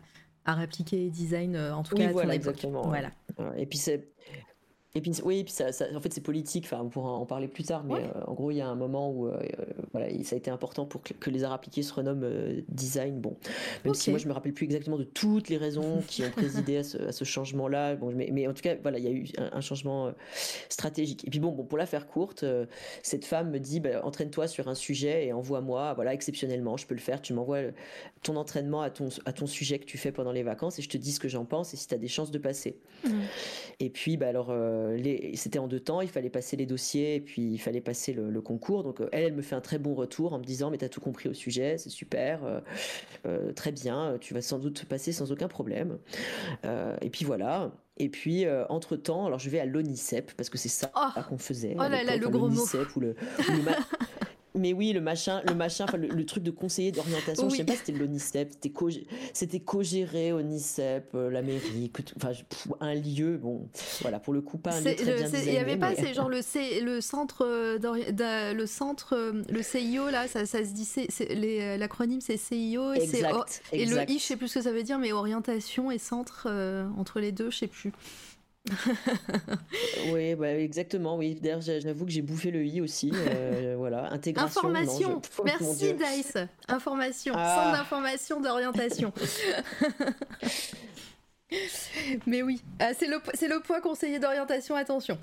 à 0.45 0.55
répliquer 0.55 1.09
design 1.11 1.57
euh, 1.57 1.75
en 1.75 1.83
tout 1.83 1.97
cas. 1.97 2.11
Voilà, 2.13 2.35
exactement. 2.35 2.83
Voilà. 2.83 3.11
Et 3.57 3.67
puis 3.67 3.79
c'est 3.79 4.09
et 4.95 5.03
puis 5.03 5.13
oui, 5.23 5.45
puis 5.45 5.53
ça, 5.53 5.67
en 5.95 6.01
fait 6.01 6.13
c'est 6.13 6.23
politique. 6.23 6.65
Enfin, 6.65 6.81
on 6.83 6.89
pourra 6.89 7.11
en 7.11 7.27
parler 7.27 7.47
plus 7.47 7.65
tard, 7.65 7.85
mais 7.85 7.95
euh, 7.95 8.25
en 8.27 8.33
gros 8.33 8.51
il 8.51 8.57
y 8.57 8.63
a 8.63 8.69
un 8.69 8.75
moment 8.75 9.11
où 9.11 9.29
euh, 9.29 9.39
voilà, 9.93 10.09
ça 10.25 10.35
a 10.35 10.39
été 10.39 10.51
important 10.51 10.87
pour 10.87 11.03
que, 11.03 11.31
les 11.31 11.45
arts 11.45 11.53
appliqués 11.53 11.83
se 11.83 11.93
renomment 11.93 12.25
euh, 12.25 12.63
design. 12.69 13.21
Bon, 13.21 13.37
même 13.85 13.93
si 13.93 14.09
moi 14.09 14.19
je 14.19 14.27
me 14.27 14.33
rappelle 14.33 14.55
plus 14.55 14.65
exactement 14.65 14.97
de 14.97 15.05
toutes 15.05 15.51
les 15.51 15.59
raisons 15.59 16.03
qui 16.09 16.25
ont 16.25 16.31
présidé 16.31 16.79
à 16.79 16.83
ce, 16.83 17.25
changement-là. 17.25 17.97
Bon, 17.97 18.13
mais, 18.15 18.31
mais, 18.33 18.49
en 18.49 18.55
tout 18.55 18.63
cas 18.63 18.77
voilà, 18.81 18.99
il 18.99 19.05
y 19.05 19.09
a 19.09 19.11
eu 19.11 19.27
un, 19.37 19.61
changement 19.61 20.11
stratégique. 20.71 21.27
Et 21.27 21.31
puis 21.31 21.41
bon, 21.41 21.53
bon, 21.53 21.65
pour 21.65 21.77
la 21.77 21.87
faire 21.87 22.07
courte, 22.07 22.47
cette 23.03 23.27
femme 23.27 23.51
me 23.51 23.61
dit 23.61 23.81
bah, 23.81 24.01
entraîne-toi 24.05 24.47
sur 24.47 24.69
un 24.69 24.75
sujet 24.75 25.27
et 25.27 25.33
envoie-moi. 25.35 25.93
Voilà, 25.95 26.15
exceptionnellement, 26.15 26.79
je 26.79 26.87
peux 26.87 26.95
le 26.95 27.01
faire. 27.01 27.21
Tu 27.21 27.35
m'envoies 27.35 27.73
ton 28.23 28.37
entraînement 28.37 28.81
à 28.81 28.89
ton 28.89 29.11
à 29.27 29.33
ton 29.35 29.47
sujet 29.47 29.79
que 29.79 29.85
tu 29.85 29.99
fais 29.99 30.13
pendant 30.13 30.33
les 30.33 30.43
vacances 30.43 30.79
et 30.79 30.83
je 30.83 30.89
te 30.89 30.97
dis 30.97 31.13
ce 31.13 31.21
que 31.21 31.29
j'en 31.29 31.45
pense 31.45 31.75
et 31.75 31.77
si 31.77 31.87
tu 31.87 31.95
as 31.95 31.99
des 31.99 32.09
chances 32.09 32.31
de 32.31 32.39
passer. 32.39 32.79
Mmh. 33.05 33.11
Et 33.81 33.91
puis 33.91 34.17
bah 34.17 34.29
alors 34.29 34.51
euh, 34.79 35.33
c'était 35.35 35.59
en 35.59 35.67
deux 35.67 35.81
temps, 35.81 36.01
il 36.01 36.09
fallait 36.09 36.31
passer 36.31 36.57
les 36.57 36.67
dossiers 36.67 37.17
et 37.17 37.21
puis 37.21 37.43
il 37.43 37.59
fallait 37.59 37.81
passer 37.81 38.13
le, 38.13 38.41
concours. 38.41 38.83
Donc 38.85 39.01
euh, 39.01 39.09
elle, 39.13 39.25
elle 39.25 39.35
me 39.35 39.43
fait 39.43 39.55
un 39.55 39.61
très 39.61 39.79
bon 39.79 39.95
retour 39.95 40.33
en 40.33 40.39
me 40.39 40.45
disant 40.45 40.71
mais 40.71 40.79
t'as 40.79 40.89
tout 40.89 41.01
compris 41.01 41.29
au 41.29 41.35
sujet, 41.35 41.77
c'est 41.79 41.91
super, 41.91 42.61
euh, 43.27 43.53
très 43.53 43.73
bien, 43.73 44.17
tu 44.21 44.35
vas 44.35 44.43
sans 44.43 44.59
doute 44.59 44.85
passer 44.85 45.13
sans 45.13 45.33
aucun 45.33 45.49
problème. 45.49 45.99
et 47.01 47.11
puis 47.11 47.25
voilà. 47.25 47.73
Et 48.01 48.09
puis, 48.09 48.47
entre 48.69 48.95
temps, 48.95 49.27
alors 49.27 49.41
je 49.41 49.51
vais 49.51 49.59
à 49.59 49.67
l'ONICEP 49.67 50.33
parce 50.37 50.49
que 50.49 50.57
c'est 50.59 50.69
ça 50.69 50.93
oh. 50.95 51.21
qu'on 51.29 51.39
faisait. 51.39 51.75
Oh 51.77 51.81
là 51.81 52.05
là, 52.05 52.17
le 52.17 52.29
gros 52.29 52.49
mot. 52.49 52.65
Ou 52.97 53.01
le, 53.01 53.17
Mais 54.55 54.73
oui, 54.73 54.93
le 54.93 55.01
machin, 55.01 55.43
le 55.47 55.55
machin, 55.55 55.87
le, 55.97 56.25
truc 56.25 56.43
de 56.43 56.51
conseiller 56.51 56.91
d'orientation, 56.91 57.49
je 57.49 57.57
sais 57.57 57.65
pas 57.65 57.73
si 57.73 57.79
c'était 57.79 57.93
l'ONICEP, 57.93 58.53
c'était 58.53 58.71
co, 58.71 58.89
c'était 59.33 59.61
co-géré 59.61 60.33
ONICEP, 60.33 61.11
euh, 61.15 61.31
la 61.31 61.43
mairie, 61.43 61.93
enfin 62.17 62.33
un 62.81 62.95
lieu, 62.95 63.37
bon, 63.37 63.69
voilà, 64.01 64.19
pour 64.19 64.33
le 64.33 64.41
coup 64.41 64.59
pas 64.59 64.75
un 64.75 64.81
lieu 64.81 64.97
très 64.97 65.15
bien 65.15 65.29
Il 65.47 65.53
y 65.53 65.59
avait 65.59 65.77
pas, 65.77 65.95
c'est 65.95 66.15
genre 66.15 66.29
le 66.29 66.39
le 66.83 67.01
centre 67.01 67.45
euh, 67.45 67.79
le 68.55 68.67
centre 68.67 69.15
euh, 69.15 69.43
le 69.51 69.63
CIO 69.63 70.09
là, 70.11 70.27
ça, 70.29 70.47
ça 70.47 70.65
se 70.65 70.71
dit, 70.71 70.89
l'acronyme 71.79 72.21
c'est 72.21 72.37
CIO 72.37 72.95
et, 72.95 73.03
exact, 73.03 73.63
et 73.73 73.85
le 73.85 74.11
I, 74.11 74.19
je 74.19 74.25
sais 74.25 74.37
plus 74.37 74.49
ce 74.49 74.55
que 74.55 74.63
ça 74.63 74.73
veut 74.73 74.83
dire, 74.83 74.99
mais 74.99 75.13
orientation 75.13 75.91
et 75.91 75.99
centre 75.99 76.49
entre 76.97 77.21
les 77.21 77.33
deux, 77.33 77.51
je 77.51 77.59
sais 77.59 77.67
plus. 77.67 77.93
oui, 80.13 80.35
bah, 80.35 80.55
exactement. 80.55 81.17
Oui, 81.17 81.35
d'ailleurs, 81.35 81.61
j'avoue 81.61 82.05
que 82.05 82.11
j'ai 82.11 82.23
bouffé 82.23 82.51
le 82.51 82.65
i 82.65 82.81
aussi. 82.81 83.13
Euh, 83.15 83.75
voilà, 83.79 84.13
intégration. 84.13 84.61
Information. 84.61 85.23
Merci 85.45 85.95
Dice. 85.95 86.39
Information. 86.69 87.35
Ah. 87.37 87.55
Centre 87.57 87.79
d'information 87.79 88.41
d'orientation. 88.41 89.13
Mais 92.27 92.43
oui, 92.43 92.63
ah, 92.79 92.93
c'est 92.99 93.07
le, 93.07 93.17
le 93.17 93.63
point 93.63 93.81
conseiller 93.81 94.19
d'orientation. 94.19 94.75
Attention. 94.75 95.19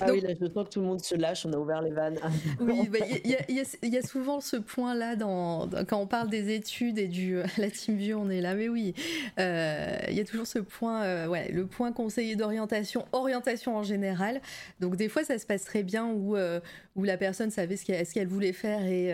Ah 0.00 0.06
oui, 0.10 0.20
là, 0.20 0.30
je 0.38 0.46
sens 0.46 0.64
que 0.64 0.70
tout 0.70 0.80
le 0.80 0.86
monde 0.86 1.02
se 1.02 1.14
lâche, 1.14 1.46
on 1.46 1.52
a 1.52 1.56
ouvert 1.56 1.82
les 1.82 1.90
vannes. 1.90 2.18
oui, 2.60 2.88
bah, 2.88 2.98
il 3.24 3.92
y, 3.92 3.96
a 3.96 4.02
souvent 4.02 4.40
ce 4.40 4.56
point-là 4.56 5.16
dans, 5.16 5.68
quand 5.88 6.00
on 6.00 6.06
parle 6.06 6.28
des 6.28 6.54
études 6.54 6.98
et 6.98 7.08
du 7.08 7.40
la 7.58 7.70
team 7.70 7.96
view, 7.96 8.18
on 8.18 8.30
est 8.30 8.40
là, 8.40 8.54
mais 8.54 8.68
oui, 8.68 8.94
euh, 9.38 9.96
il 10.08 10.14
y 10.14 10.20
a 10.20 10.24
toujours 10.24 10.46
ce 10.46 10.58
point, 10.58 11.02
euh, 11.02 11.26
ouais, 11.26 11.50
le 11.52 11.66
point 11.66 11.92
conseiller 11.92 12.36
d'orientation, 12.36 13.06
orientation 13.12 13.76
en 13.76 13.82
général. 13.82 14.40
Donc 14.80 14.96
des 14.96 15.08
fois, 15.08 15.24
ça 15.24 15.38
se 15.38 15.46
passe 15.46 15.64
très 15.64 15.82
bien 15.82 16.06
où, 16.06 16.36
euh, 16.36 16.60
où 17.00 17.04
la 17.04 17.16
personne 17.16 17.50
savait 17.50 17.76
ce 17.76 18.12
qu'elle 18.12 18.28
voulait 18.28 18.52
faire 18.52 18.84
et, 18.84 19.12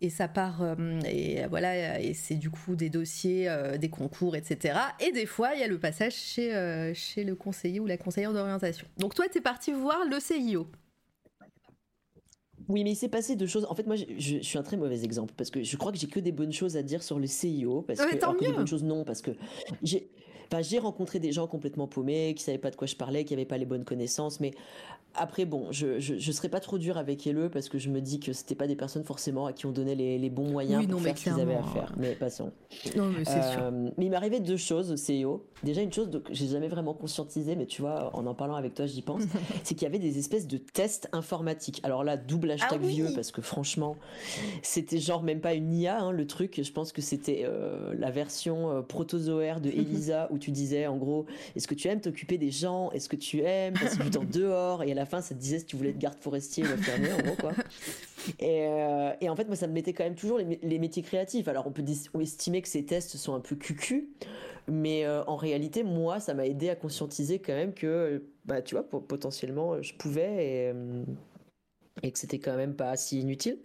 et 0.00 0.10
ça 0.10 0.28
part, 0.28 0.76
et 1.08 1.46
voilà, 1.48 2.00
et 2.00 2.14
c'est 2.14 2.34
du 2.34 2.50
coup 2.50 2.76
des 2.76 2.90
dossiers, 2.90 3.50
des 3.80 3.88
concours, 3.88 4.36
etc. 4.36 4.78
Et 5.00 5.12
des 5.12 5.26
fois, 5.26 5.54
il 5.54 5.60
y 5.60 5.64
a 5.64 5.68
le 5.68 5.78
passage 5.78 6.14
chez, 6.14 6.92
chez 6.94 7.24
le 7.24 7.34
conseiller 7.34 7.80
ou 7.80 7.86
la 7.86 7.96
conseillère 7.96 8.32
d'orientation. 8.32 8.86
Donc 8.98 9.14
toi, 9.14 9.26
tu 9.30 9.38
es 9.38 9.40
parti 9.40 9.72
voir 9.72 10.04
le 10.08 10.20
CIO. 10.20 10.66
Oui, 12.68 12.82
mais 12.82 12.92
il 12.92 12.96
s'est 12.96 13.08
passé 13.08 13.36
deux 13.36 13.46
choses. 13.46 13.66
En 13.70 13.74
fait, 13.74 13.86
moi, 13.86 13.96
je, 13.96 14.38
suis 14.38 14.58
un 14.58 14.62
très 14.62 14.76
mauvais 14.76 15.04
exemple 15.04 15.34
parce 15.36 15.50
que 15.50 15.62
je 15.62 15.76
crois 15.76 15.92
que 15.92 15.98
j'ai 15.98 16.08
que 16.08 16.20
des 16.20 16.32
bonnes 16.32 16.52
choses 16.52 16.76
à 16.76 16.82
dire 16.82 17.02
sur 17.02 17.18
le 17.18 17.26
CIO. 17.26 17.82
Parce 17.82 18.00
que, 18.00 18.16
tant 18.16 18.34
des 18.34 18.52
bonnes 18.52 18.66
choses, 18.66 18.82
non, 18.82 19.04
parce 19.04 19.22
que 19.22 19.30
j'ai. 19.82 20.10
j'ai 20.60 20.78
rencontré 20.78 21.20
des 21.20 21.32
gens 21.32 21.46
complètement 21.46 21.86
paumés, 21.86 22.34
qui 22.34 22.42
savaient 22.42 22.58
pas 22.58 22.70
de 22.70 22.76
quoi 22.76 22.86
je 22.86 22.96
parlais, 22.96 23.24
qui 23.24 23.34
avaient 23.34 23.44
pas 23.44 23.58
les 23.58 23.66
bonnes 23.66 23.84
connaissances, 23.84 24.40
mais 24.40 24.52
après, 25.16 25.44
bon, 25.44 25.68
je, 25.70 25.98
je, 25.98 26.32
serais 26.32 26.48
pas 26.48 26.60
trop 26.60 26.78
dur 26.78 26.96
avec 26.96 27.26
eux 27.28 27.50
parce 27.52 27.68
que 27.68 27.78
je 27.78 27.88
me 27.90 28.00
dis 28.00 28.20
que 28.20 28.32
c'était 28.32 28.54
pas 28.54 28.66
des 28.66 28.76
personnes 28.76 29.04
forcément 29.04 29.46
à 29.46 29.52
qui 29.52 29.66
on 29.66 29.72
donnait 29.72 29.94
les, 29.94 30.30
bons 30.30 30.50
moyens 30.50 30.86
pour 30.86 31.00
faire 31.00 31.16
ce 31.16 31.24
qu'ils 31.24 31.40
avaient 31.40 31.54
à 31.54 31.62
faire. 31.62 31.92
Mais 31.96 32.14
passons. 32.14 32.52
Non, 32.96 33.06
mais 33.06 33.24
c'est 33.24 33.42
sûr. 33.42 33.62
Euh, 33.62 33.90
mais 33.96 34.06
il 34.06 34.10
m'arrivait 34.10 34.40
deux 34.40 34.56
choses 34.56 34.92
au 34.92 34.96
CEO. 34.96 35.44
Déjà, 35.62 35.80
une 35.80 35.92
chose 35.92 36.10
que 36.10 36.34
j'ai 36.34 36.48
jamais 36.48 36.68
vraiment 36.68 36.92
conscientisé, 36.92 37.56
mais 37.56 37.66
tu 37.66 37.80
vois, 37.80 38.14
en 38.14 38.26
en 38.26 38.34
parlant 38.34 38.56
avec 38.56 38.74
toi, 38.74 38.86
j'y 38.86 39.02
pense, 39.02 39.22
c'est 39.64 39.74
qu'il 39.74 39.84
y 39.84 39.86
avait 39.86 39.98
des 39.98 40.18
espèces 40.18 40.46
de 40.46 40.58
tests 40.58 41.08
informatiques. 41.12 41.80
Alors 41.82 42.04
là, 42.04 42.16
double 42.16 42.50
hashtag 42.50 42.80
ah 42.82 42.86
vieux 42.86 43.08
parce 43.14 43.30
que 43.30 43.40
franchement, 43.40 43.96
c'était 44.62 44.98
genre 44.98 45.22
même 45.22 45.40
pas 45.40 45.54
une 45.54 45.72
IA, 45.72 46.00
hein, 46.00 46.12
le 46.12 46.26
truc. 46.26 46.60
Je 46.62 46.72
pense 46.72 46.92
que 46.92 47.00
c'était 47.00 47.44
euh, 47.44 47.94
la 47.98 48.10
version 48.10 48.70
euh, 48.70 48.82
protozoaire 48.82 49.60
de 49.60 49.70
Elisa 49.70 50.28
où 50.30 50.38
tu 50.38 50.50
disais 50.50 50.86
en 50.86 50.96
gros, 50.96 51.26
est-ce 51.54 51.66
que 51.66 51.74
tu 51.74 51.88
aimes 51.88 52.00
t'occuper 52.00 52.36
des 52.38 52.50
gens? 52.50 52.90
Est-ce 52.90 53.08
que 53.08 53.16
tu 53.16 53.40
aimes? 53.40 53.74
Passer 53.74 54.02
du 54.02 54.10
temps 54.10 54.24
dehors 54.30 54.82
Et 54.82 54.92
à 54.92 54.94
la 54.94 55.05
fin, 55.06 55.20
ça 55.20 55.34
te 55.34 55.40
disait 55.40 55.60
si 55.60 55.66
tu 55.66 55.76
voulais 55.76 55.90
être 55.90 55.98
garde 55.98 56.18
forestier 56.18 56.64
ou 56.64 56.66
infirmier, 56.66 57.12
en 57.12 57.18
gros, 57.18 57.36
quoi. 57.36 57.52
Et, 58.40 58.66
euh, 58.66 59.12
et, 59.20 59.28
en 59.28 59.36
fait, 59.36 59.44
moi, 59.44 59.54
ça 59.54 59.68
me 59.68 59.72
mettait 59.72 59.92
quand 59.92 60.02
même 60.02 60.16
toujours 60.16 60.38
les, 60.38 60.78
métiers 60.80 61.02
créatifs. 61.02 61.46
Alors, 61.46 61.66
on 61.66 61.70
peut 61.70 61.84
estimer 62.20 62.60
que 62.60 62.68
ces 62.68 62.84
tests 62.84 63.16
sont 63.16 63.34
un 63.34 63.40
peu 63.40 63.54
cucu, 63.54 64.08
mais 64.66 65.06
euh, 65.06 65.22
en 65.26 65.36
réalité, 65.36 65.84
moi, 65.84 66.18
ça 66.18 66.34
m'a 66.34 66.44
aidé 66.44 66.68
à 66.68 66.74
conscientiser 66.74 67.38
quand 67.38 67.52
même 67.54 67.72
que, 67.72 68.24
bah, 68.44 68.62
tu 68.62 68.74
vois, 68.74 68.88
potentiellement, 68.88 69.80
je 69.80 69.94
pouvais. 69.94 70.44
Et, 70.44 70.72
euh, 70.74 71.04
et 72.02 72.12
que 72.12 72.18
c'était 72.18 72.38
quand 72.38 72.56
même 72.56 72.74
pas 72.74 72.96
si 72.96 73.20
inutile. 73.20 73.58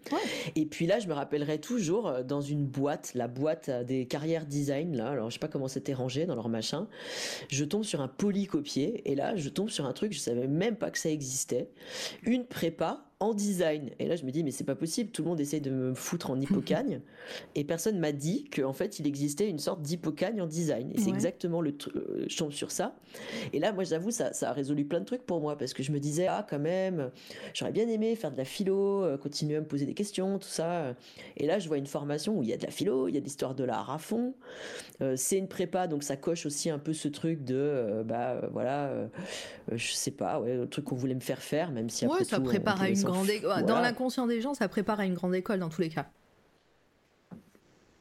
Et 0.56 0.66
puis 0.66 0.88
là, 0.88 1.00
je 1.00 1.08
me 1.08 1.14
rappellerai 1.14 1.60
toujours 1.60 2.08
euh, 2.08 2.24
dans 2.24 2.42
une 2.42 2.66
boîte, 2.66 3.12
la 3.14 3.28
boîte 3.28 3.70
des 3.86 4.06
carrières 4.06 4.46
design 4.46 4.96
là, 4.96 5.10
alors 5.10 5.30
je 5.30 5.34
sais 5.34 5.40
pas 5.40 5.48
comment 5.48 5.68
c'était 5.68 5.94
rangé 5.94 6.26
dans 6.26 6.36
leur 6.36 6.50
machin. 6.50 6.88
Je 7.50 7.66
tombe 7.66 7.84
sur 7.84 8.02
un 8.02 8.08
polycopier 8.08 9.10
et 9.10 9.16
là, 9.16 9.36
je 9.36 9.50
tombe 9.50 9.70
sur 9.70 9.86
un 9.86 9.94
truc, 9.94 10.14
je 10.14 10.20
savais 10.20 10.48
même 10.48 10.76
pas 10.76 10.92
que 10.92 10.98
ça 10.98 11.10
existait. 11.10 11.70
Une 12.24 12.46
prépa 12.46 13.11
en 13.22 13.36
design. 13.36 13.92
Et 14.00 14.08
là, 14.08 14.16
je 14.16 14.26
me 14.26 14.32
dis, 14.32 14.44
mais 14.44 14.50
c'est 14.50 14.64
pas 14.64 14.76
possible, 14.76 15.12
tout 15.12 15.22
le 15.22 15.30
monde 15.30 15.40
essaye 15.40 15.62
de 15.62 15.70
me 15.70 15.94
foutre 15.94 16.32
en 16.32 16.42
hippocagne. 16.42 17.02
et 17.56 17.64
personne 17.64 18.00
m'a 18.00 18.12
dit 18.12 18.46
qu'en 18.50 18.74
fait, 18.74 18.98
il 18.98 19.06
existait 19.06 19.48
une 19.48 19.60
sorte 19.60 19.84
d'hippocagne 19.84 20.42
en 20.42 20.48
design. 20.48 20.92
Et 20.96 21.00
c'est 21.00 21.12
exactement 21.12 21.62
le 21.62 21.78
truc, 21.78 21.96
euh, 21.96 22.26
je 22.28 22.36
tombe 22.36 22.52
sur 22.52 22.72
ça. 22.72 22.96
Et 23.54 23.60
là, 23.60 23.74
moi, 23.74 23.84
j'avoue, 23.84 24.10
ça, 24.10 24.34
ça 24.34 24.50
a 24.50 24.54
résolu 24.54 24.86
plein 24.86 25.00
de 25.00 25.06
trucs 25.06 25.24
pour 25.24 25.40
moi, 25.40 25.56
parce 25.56 25.74
que 25.74 25.84
je 25.84 25.92
me 25.92 26.00
disais, 26.00 26.26
ah, 26.26 26.46
quand 26.50 26.58
même, 26.58 27.12
j'aurais 27.54 27.72
bien 27.72 27.88
aimé 27.88 28.16
faire 28.16 28.32
de 28.32 28.38
la 28.38 28.44
philo, 28.44 29.04
euh, 29.04 29.18
continuer 29.18 29.56
à 29.56 29.60
me 29.60 29.68
poser 29.68 29.86
des 29.86 29.94
questions, 29.94 30.40
tout 30.40 30.50
ça. 30.50 30.96
Et 31.38 31.46
là, 31.46 31.60
je 31.60 31.68
vois 31.68 31.78
une 31.78 31.86
formation 31.86 32.36
où 32.36 32.42
il 32.42 32.50
y 32.50 32.54
a 32.54 32.58
de 32.58 32.66
la 32.66 32.72
philo, 32.72 33.08
il 33.08 33.14
y 33.14 33.18
a 33.18 33.20
de 33.20 33.26
l'histoire 33.26 33.54
de 33.54 33.64
l'art 33.64 33.92
à 33.92 34.00
fond. 34.00 34.34
Euh, 35.02 35.14
c'est 35.16 35.38
une 35.38 35.48
prépa, 35.48 35.86
donc 35.86 36.02
ça 36.02 36.18
coche 36.18 36.48
aussi 36.48 36.72
un 36.72 36.80
peu 36.80 36.94
ce 36.94 37.08
truc 37.08 37.44
de, 37.44 38.02
bah, 38.04 38.50
voilà, 38.52 38.92
je 39.72 39.92
sais 39.92 40.10
pas, 40.10 40.40
ouais, 40.40 40.56
le 40.56 40.68
truc 40.68 40.86
qu'on 40.86 40.96
voulait 40.96 41.14
me 41.14 41.20
faire 41.20 41.44
faire, 41.44 41.72
même 41.72 41.90
si 41.90 42.06
après 42.06 42.20
ouais, 42.20 42.26
ça 42.26 42.40
prépare 42.40 42.82
à 42.82 42.90
une 42.90 43.11
dans 43.68 43.80
l'inconscient 43.80 44.28
des 44.28 44.42
gens, 44.42 44.54
ça 44.54 44.68
prépare 44.68 45.00
à 45.00 45.06
une 45.06 45.14
grande 45.14 45.36
école 45.36 45.60
dans 45.60 45.70
tous 45.70 45.82
les 45.82 45.90
cas. 45.90 46.08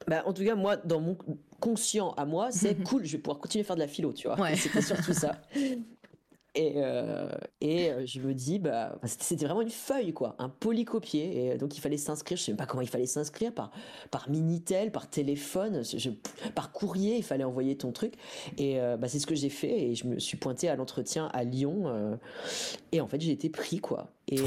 Bah, 0.09 0.23
en 0.27 0.33
tout 0.33 0.45
cas, 0.45 0.55
moi, 0.55 0.77
dans 0.77 1.01
mon 1.01 1.17
conscient 1.61 2.11
à 2.13 2.25
moi, 2.25 2.51
c'est 2.51 2.75
cool, 2.85 3.05
je 3.05 3.13
vais 3.13 3.23
pouvoir 3.23 3.39
continuer 3.39 3.65
à 3.65 3.67
faire 3.67 3.77
de 3.77 3.81
la 3.81 3.89
philo, 3.89 4.13
tu 4.13 4.29
vois. 4.29 4.55
C'était 4.57 4.83
surtout 4.83 5.13
ça. 5.13 5.37
Et, 6.57 6.75
euh, 6.79 7.29
et 7.61 7.91
euh, 7.91 8.07
je 8.07 8.19
me 8.21 8.35
dis, 8.35 8.59
bah, 8.59 8.99
c'était 9.05 9.45
vraiment 9.45 9.63
une 9.63 9.71
feuille, 9.71 10.13
quoi, 10.13 10.35
un 10.41 10.49
polycopier. 10.49 11.47
Et 11.47 11.59
donc, 11.59 11.77
il 11.77 11.81
fallait 11.81 11.97
s'inscrire. 11.97 12.37
Je 12.37 12.43
sais 12.43 12.51
même 12.51 12.57
pas 12.57 12.67
comment 12.67 12.83
il 12.83 12.89
fallait 12.89 13.07
s'inscrire, 13.07 13.55
par, 13.55 13.71
par 14.11 14.29
Minitel, 14.29 14.91
par 14.91 15.09
téléphone, 15.09 15.83
par 16.57 16.73
courrier, 16.73 17.17
il 17.17 17.23
fallait 17.23 17.45
envoyer 17.45 17.77
ton 17.77 17.93
truc. 17.93 18.15
Et 18.59 18.81
euh, 18.81 18.97
bah, 18.97 19.07
c'est 19.07 19.21
ce 19.21 19.29
que 19.29 19.37
j'ai 19.37 19.49
fait. 19.49 19.91
Et 19.91 19.95
je 19.95 20.09
me 20.09 20.19
suis 20.19 20.37
pointé 20.37 20.69
à 20.69 20.75
l'entretien 20.75 21.31
à 21.33 21.45
Lyon. 21.45 22.19
et 22.91 23.01
en 23.01 23.07
fait, 23.07 23.21
j'ai 23.21 23.31
été 23.31 23.49
pris, 23.49 23.79
quoi. 23.79 24.09
Et, 24.31 24.39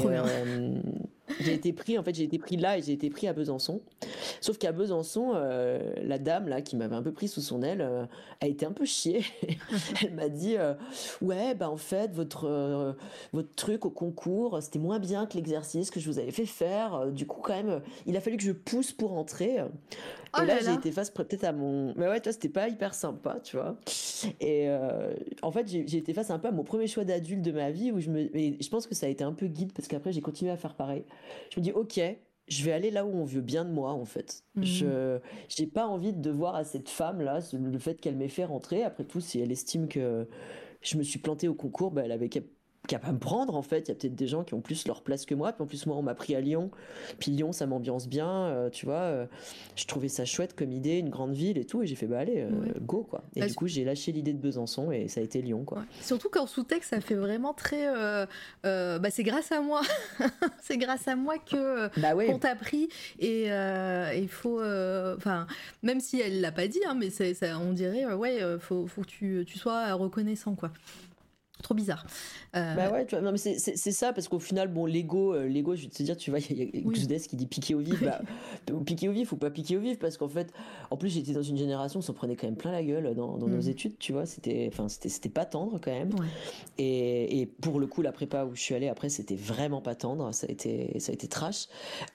j'ai 1.40 1.54
été 1.54 1.72
pris, 1.72 1.98
en 1.98 2.02
fait, 2.02 2.14
j'ai 2.14 2.24
été 2.24 2.38
pris 2.38 2.56
là 2.56 2.78
et 2.78 2.82
j'ai 2.82 2.92
été 2.92 3.10
pris 3.10 3.26
à 3.26 3.32
Besançon. 3.32 3.80
Sauf 4.40 4.58
qu'à 4.58 4.72
Besançon, 4.72 5.32
euh, 5.34 5.94
la 6.02 6.18
dame 6.18 6.48
là 6.48 6.60
qui 6.60 6.76
m'avait 6.76 6.96
un 6.96 7.02
peu 7.02 7.12
pris 7.12 7.28
sous 7.28 7.40
son 7.40 7.62
aile 7.62 7.80
euh, 7.80 8.04
a 8.40 8.46
été 8.46 8.66
un 8.66 8.72
peu 8.72 8.84
chiée. 8.84 9.24
Elle 10.02 10.14
m'a 10.14 10.28
dit 10.28 10.56
euh, 10.56 10.74
ouais 11.22 11.54
bah 11.54 11.70
en 11.70 11.76
fait 11.76 12.12
votre 12.12 12.94
votre 13.32 13.54
truc 13.54 13.86
au 13.86 13.90
concours 13.90 14.62
c'était 14.62 14.78
moins 14.78 14.98
bien 14.98 15.26
que 15.26 15.34
l'exercice 15.34 15.90
que 15.90 15.98
je 15.98 16.10
vous 16.10 16.18
avais 16.18 16.30
fait 16.30 16.46
faire. 16.46 17.10
Du 17.10 17.26
coup 17.26 17.40
quand 17.40 17.54
même 17.54 17.80
il 18.06 18.16
a 18.16 18.20
fallu 18.20 18.36
que 18.36 18.42
je 18.42 18.52
pousse 18.52 18.92
pour 18.92 19.14
entrer. 19.14 19.58
Oh 20.36 20.42
et 20.42 20.46
là, 20.46 20.58
j'ai 20.60 20.72
été 20.72 20.90
face 20.90 21.10
peut-être 21.10 21.44
à 21.44 21.52
mon 21.52 21.94
mais 21.96 22.08
ouais 22.08 22.20
toi 22.20 22.32
c'était 22.32 22.48
pas 22.48 22.68
hyper 22.68 22.92
sympa 22.92 23.38
tu 23.42 23.56
vois. 23.56 23.76
Et 24.40 24.68
en 25.42 25.50
fait 25.50 25.68
j'ai 25.68 25.96
été 25.96 26.12
face 26.12 26.30
un 26.30 26.38
peu 26.38 26.48
à 26.48 26.52
mon 26.52 26.64
premier 26.64 26.86
choix 26.86 27.04
d'adulte 27.04 27.42
de 27.42 27.52
ma 27.52 27.70
vie 27.70 27.92
où 27.92 28.00
je 28.00 28.10
me 28.10 28.36
et 28.36 28.58
je 28.60 28.68
pense 28.68 28.86
que 28.86 28.94
ça 28.94 29.06
a 29.06 29.08
été 29.08 29.24
un 29.24 29.32
peu 29.32 29.46
guide 29.46 29.72
parce 29.74 29.88
qu'après 29.88 30.12
j'ai 30.12 30.20
continué 30.20 30.50
à 30.50 30.56
faire 30.56 30.74
pareil 30.74 31.04
je 31.50 31.60
me 31.60 31.64
dis 31.64 31.72
ok 31.72 32.00
je 32.46 32.64
vais 32.64 32.72
aller 32.72 32.90
là 32.90 33.06
où 33.06 33.10
on 33.10 33.24
veut 33.24 33.40
bien 33.40 33.64
de 33.64 33.70
moi 33.70 33.92
en 33.92 34.04
fait. 34.04 34.44
Mhm. 34.54 34.64
Je 34.64 35.18
j'ai 35.48 35.66
pas 35.66 35.86
envie 35.86 36.12
de 36.12 36.20
devoir 36.20 36.54
à 36.54 36.64
cette 36.64 36.88
femme 36.88 37.20
là 37.20 37.40
le 37.52 37.78
fait 37.78 38.00
qu'elle 38.00 38.16
m'ait 38.16 38.28
fait 38.28 38.44
rentrer. 38.44 38.82
Après 38.82 39.04
tout, 39.04 39.20
si 39.20 39.40
elle 39.40 39.52
estime 39.52 39.88
que 39.88 40.28
je 40.82 40.98
me 40.98 41.02
suis 41.02 41.18
planté 41.18 41.48
au 41.48 41.54
concours, 41.54 41.90
bah, 41.90 42.02
elle 42.04 42.12
avait 42.12 42.28
qu'à 42.86 42.98
pas 42.98 43.12
me 43.12 43.18
prendre 43.18 43.54
en 43.56 43.62
fait. 43.62 43.80
Il 43.80 43.88
y 43.88 43.92
a 43.92 43.94
peut-être 43.94 44.14
des 44.14 44.26
gens 44.26 44.44
qui 44.44 44.54
ont 44.54 44.60
plus 44.60 44.86
leur 44.86 45.02
place 45.02 45.26
que 45.26 45.34
moi. 45.34 45.52
Puis 45.52 45.62
en 45.62 45.66
plus 45.66 45.86
moi 45.86 45.96
on 45.96 46.02
m'a 46.02 46.14
pris 46.14 46.34
à 46.34 46.40
Lyon. 46.40 46.70
Puis 47.18 47.30
Lyon 47.30 47.52
ça 47.52 47.66
m'ambiance 47.66 48.08
bien, 48.08 48.30
euh, 48.30 48.70
tu 48.70 48.86
vois. 48.86 48.94
Euh, 48.94 49.26
je 49.76 49.86
trouvais 49.86 50.08
ça 50.08 50.24
chouette 50.24 50.54
comme 50.54 50.72
idée, 50.72 50.98
une 50.98 51.10
grande 51.10 51.32
ville 51.32 51.58
et 51.58 51.64
tout. 51.64 51.82
Et 51.82 51.86
j'ai 51.86 51.94
fait 51.94 52.06
bah 52.06 52.18
allez 52.18 52.40
euh, 52.42 52.50
go 52.80 53.06
quoi. 53.08 53.22
Et 53.36 53.46
du 53.46 53.54
coup 53.54 53.66
j'ai 53.66 53.84
lâché 53.84 54.12
l'idée 54.12 54.32
de 54.32 54.38
Besançon 54.38 54.90
et 54.92 55.08
ça 55.08 55.20
a 55.20 55.24
été 55.24 55.40
Lyon 55.40 55.64
quoi. 55.64 55.84
Surtout 56.00 56.28
qu'en 56.28 56.46
sous-texte 56.46 56.90
ça 56.90 57.00
fait 57.00 57.14
vraiment 57.14 57.54
très. 57.54 57.86
bah 58.62 59.10
c'est 59.10 59.24
grâce 59.24 59.52
à 59.52 59.60
moi. 59.60 59.82
c'est 60.62 60.78
grâce 60.78 61.08
à 61.08 61.16
moi 61.16 61.36
que 61.38 61.88
bah 62.00 62.14
qu'on 62.14 62.38
t'a 62.38 62.54
pris 62.54 62.88
et 63.18 63.46
il 63.46 64.28
faut. 64.28 64.60
Enfin 64.60 65.46
même 65.82 66.00
si 66.00 66.20
elle 66.20 66.40
l'a 66.40 66.52
pas 66.52 66.68
dit, 66.68 66.80
hein, 66.86 66.96
mais 66.98 67.10
ça, 67.10 67.58
on 67.58 67.72
dirait 67.72 68.12
ouais 68.12 68.40
faut 68.60 68.86
faut 68.86 69.02
que 69.02 69.06
tu, 69.06 69.44
tu 69.46 69.58
sois 69.58 69.92
reconnaissant 69.94 70.54
quoi 70.54 70.70
trop 71.62 71.74
bizarre. 71.74 72.06
Euh, 72.56 72.74
bah 72.74 72.90
ouais, 72.90 73.06
tu 73.06 73.14
vois, 73.14 73.24
non 73.24 73.32
mais 73.32 73.38
c'est 73.38 73.92
ça 73.92 74.12
parce 74.12 74.28
qu'au 74.28 74.38
final, 74.38 74.68
bon, 74.68 74.86
l'ego, 74.86 75.34
euh, 75.34 75.46
l'ego, 75.46 75.74
je 75.74 75.82
vais 75.82 75.88
te 75.88 76.02
dire, 76.02 76.16
tu 76.16 76.30
vois, 76.30 76.40
il 76.40 76.58
y 76.58 76.62
a, 76.62 76.64
y 76.64 77.20
qui 77.28 77.36
dit 77.36 77.46
piquer 77.46 77.74
au 77.74 77.80
vif, 77.80 78.02
bah, 78.02 78.20
piquer 78.84 79.08
au 79.08 79.12
vif 79.12 79.32
ou 79.32 79.36
pas 79.36 79.50
piquer 79.50 79.76
au 79.76 79.80
vif 79.80 79.98
parce 79.98 80.16
qu'en 80.16 80.28
fait, 80.28 80.52
en 80.90 80.96
plus, 80.96 81.10
j'étais 81.10 81.32
dans 81.32 81.42
une 81.42 81.56
génération, 81.56 81.98
on 81.98 82.02
s'en 82.02 82.12
prenait 82.12 82.36
quand 82.36 82.46
même 82.46 82.56
plein 82.56 82.72
la 82.72 82.82
gueule 82.82 83.14
dans, 83.14 83.38
nos 83.38 83.48
mm. 83.48 83.68
études, 83.68 83.98
tu 83.98 84.12
vois, 84.12 84.26
c'était, 84.26 84.68
enfin, 84.72 84.88
c'était 84.88 85.28
pas 85.28 85.44
tendre 85.44 85.80
quand 85.82 85.92
même. 85.92 86.10
Et, 86.78 87.40
et, 87.40 87.46
pour 87.46 87.80
le 87.80 87.86
coup, 87.86 88.02
la 88.02 88.12
prépa 88.12 88.44
où 88.44 88.54
je 88.54 88.60
suis 88.60 88.74
allée 88.74 88.88
après, 88.88 89.08
c'était 89.08 89.36
vraiment 89.36 89.80
pas 89.80 89.94
tendre, 89.94 90.32
ça 90.32 90.46
a 90.48 90.50
été, 90.50 90.98
ça 90.98 91.12
a 91.12 91.14
été 91.14 91.28
trash. 91.28 91.66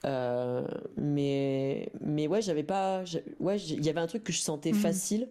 Euh, 0.04 0.66
mais, 0.96 1.90
mais 2.00 2.28
ouais, 2.28 2.42
j'avais 2.42 2.62
pas, 2.62 3.04
ouais, 3.40 3.58
il 3.58 3.84
y 3.84 3.88
avait 3.88 4.00
un 4.00 4.06
truc 4.06 4.24
que 4.24 4.32
je 4.32 4.40
sentais 4.40 4.72
mm. 4.72 4.76
facile 4.76 5.28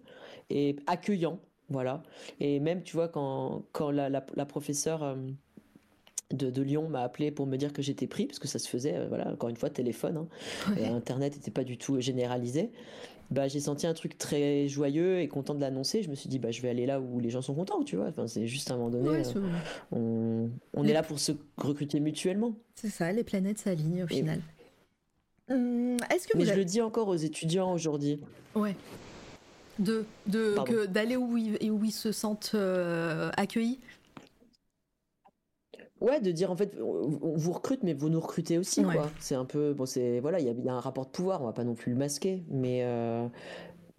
et 0.49 0.75
accueillant 0.87 1.39
voilà. 1.69 2.03
Et 2.39 2.59
même, 2.59 2.83
tu 2.83 2.95
vois, 2.95 3.07
quand, 3.07 3.63
quand 3.71 3.91
la, 3.91 4.09
la, 4.09 4.45
professeure 4.45 5.03
euh, 5.03 5.15
de, 6.31 6.49
de, 6.49 6.61
Lyon 6.61 6.89
m'a 6.89 7.01
appelé 7.01 7.31
pour 7.31 7.45
me 7.45 7.57
dire 7.57 7.73
que 7.73 7.81
j'étais 7.81 8.07
pris, 8.07 8.25
parce 8.25 8.39
que 8.39 8.47
ça 8.47 8.59
se 8.59 8.67
faisait, 8.67 8.95
euh, 8.95 9.07
voilà, 9.07 9.31
encore 9.31 9.49
une 9.49 9.57
fois, 9.57 9.69
téléphone, 9.69 10.17
hein, 10.17 10.75
et 10.77 10.85
Internet 10.85 11.35
n'était 11.35 11.51
pas 11.51 11.63
du 11.63 11.77
tout 11.77 11.99
généralisé. 11.99 12.71
Bah, 13.31 13.47
j'ai 13.47 13.59
senti 13.59 13.85
un 13.85 13.93
truc 13.93 14.17
très 14.17 14.67
joyeux 14.67 15.19
et 15.19 15.27
content 15.27 15.53
de 15.53 15.61
l'annoncer. 15.61 16.01
Je 16.01 16.09
me 16.09 16.15
suis 16.15 16.29
dit, 16.29 16.39
bah, 16.39 16.49
je 16.49 16.61
vais 16.63 16.69
aller 16.69 16.87
là 16.87 16.99
où 16.99 17.19
les 17.19 17.29
gens 17.29 17.43
sont 17.43 17.53
contents, 17.53 17.83
tu 17.83 17.95
vois. 17.95 18.07
Enfin, 18.07 18.25
c'est 18.25 18.47
juste 18.47 18.71
à 18.71 18.73
un 18.73 18.77
moment 18.77 18.89
donné, 18.89 19.23
euh, 19.35 19.47
on, 19.91 20.49
on 20.73 20.83
est 20.87 20.93
là 20.93 21.03
pour 21.03 21.19
se 21.19 21.33
recruter 21.57 21.99
mutuellement. 21.99 22.55
C'est 22.73 22.89
ça, 22.89 23.11
les 23.11 23.23
planètes 23.23 23.59
s'alignent 23.59 24.03
au 24.03 24.07
final. 24.07 24.41
Hum, 25.51 25.97
est-ce 26.13 26.27
que 26.27 26.37
Mais 26.37 26.45
je 26.45 26.53
le 26.53 26.65
dis 26.65 26.81
encore 26.81 27.07
aux 27.07 27.15
étudiants 27.15 27.71
aujourd'hui. 27.71 28.19
Ouais 28.55 28.75
de 29.79 30.05
d'aller 30.87 31.15
où 31.15 31.37
ils, 31.37 31.71
où 31.71 31.83
ils 31.83 31.91
se 31.91 32.11
sentent 32.11 32.51
euh, 32.53 33.31
accueillis. 33.37 33.79
Ouais, 36.01 36.21
de 36.21 36.31
dire 36.31 36.49
en 36.49 36.55
fait, 36.55 36.77
on 36.81 37.35
vous 37.35 37.51
recrute, 37.51 37.83
mais 37.83 37.93
vous 37.93 38.09
nous 38.09 38.21
recrutez 38.21 38.57
aussi, 38.57 38.83
quoi. 38.83 39.09
C'est 39.19 39.35
un 39.35 39.43
peu, 39.43 39.73
bon, 39.73 39.85
c'est 39.85 40.21
voilà, 40.21 40.39
il 40.39 40.47
y, 40.63 40.69
a 40.69 40.73
un 40.73 40.79
rapport 40.79 41.05
de 41.05 41.11
pouvoir, 41.11 41.41
on 41.41 41.45
va 41.45 41.51
pas 41.51 41.65
non 41.65 41.75
plus 41.75 41.91
le 41.91 41.97
masquer, 41.97 42.43
mais 42.49 42.83
euh, 42.83 43.27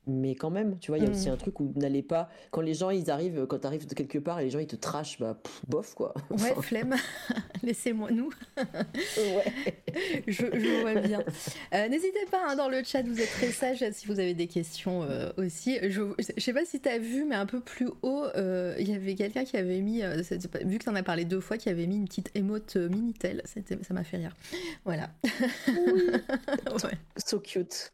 mais 0.06 0.34
quand 0.34 0.50
même, 0.50 0.78
tu 0.78 0.90
vois, 0.90 0.98
il 0.98 1.04
y 1.04 1.06
a 1.06 1.10
aussi 1.10 1.28
mm. 1.28 1.32
un 1.32 1.36
truc 1.36 1.60
où 1.60 1.72
n'allez 1.76 2.02
pas. 2.02 2.30
Quand 2.50 2.62
les 2.62 2.74
gens 2.74 2.90
ils 2.90 3.10
arrivent, 3.10 3.46
quand 3.46 3.58
tu 3.58 3.66
arrives 3.66 3.86
de 3.86 3.94
quelque 3.94 4.18
part 4.18 4.40
et 4.40 4.44
les 4.44 4.50
gens 4.50 4.58
ils 4.58 4.66
te 4.66 4.76
trashent, 4.76 5.18
bah 5.18 5.36
bof 5.68 5.94
quoi. 5.94 6.14
Ouais, 6.30 6.54
flemme. 6.62 6.96
Laissez-moi 7.62 8.10
nous. 8.10 8.30
ouais. 8.56 10.24
je, 10.26 10.80
vois 10.80 10.94
bien. 10.94 11.22
Euh, 11.74 11.88
n'hésitez 11.88 12.24
pas 12.30 12.40
hein, 12.48 12.56
dans 12.56 12.68
le 12.68 12.82
chat, 12.82 13.02
vous 13.02 13.20
êtes 13.20 13.30
très 13.30 13.52
sage 13.52 13.84
si 13.92 14.06
vous 14.06 14.18
avez 14.18 14.34
des 14.34 14.46
questions 14.46 15.02
euh, 15.02 15.30
aussi. 15.36 15.78
Je, 15.82 16.02
je 16.18 16.42
sais 16.42 16.52
pas 16.52 16.64
si 16.64 16.80
tu 16.80 16.88
as 16.88 16.98
vu, 16.98 17.24
mais 17.24 17.34
un 17.34 17.46
peu 17.46 17.60
plus 17.60 17.88
haut, 18.02 18.24
euh, 18.36 18.74
il 18.78 18.88
y 18.88 18.94
avait 18.94 19.14
quelqu'un 19.14 19.44
qui 19.44 19.56
avait 19.56 19.80
mis, 19.80 20.02
vu 20.64 20.78
que 20.78 20.84
tu 20.84 20.88
en 20.88 20.94
as 20.94 21.02
parlé 21.02 21.24
deux 21.24 21.40
fois, 21.40 21.58
qui 21.58 21.68
avait 21.68 21.86
mis 21.86 21.96
une 21.96 22.06
petite 22.06 22.30
émote 22.34 22.76
Minitel. 22.76 23.42
Ça 23.44 23.94
m'a 23.94 24.04
fait 24.04 24.16
rire. 24.16 24.34
Voilà. 24.84 25.10
ouais. 25.68 26.98
So 27.16 27.38
cute. 27.38 27.92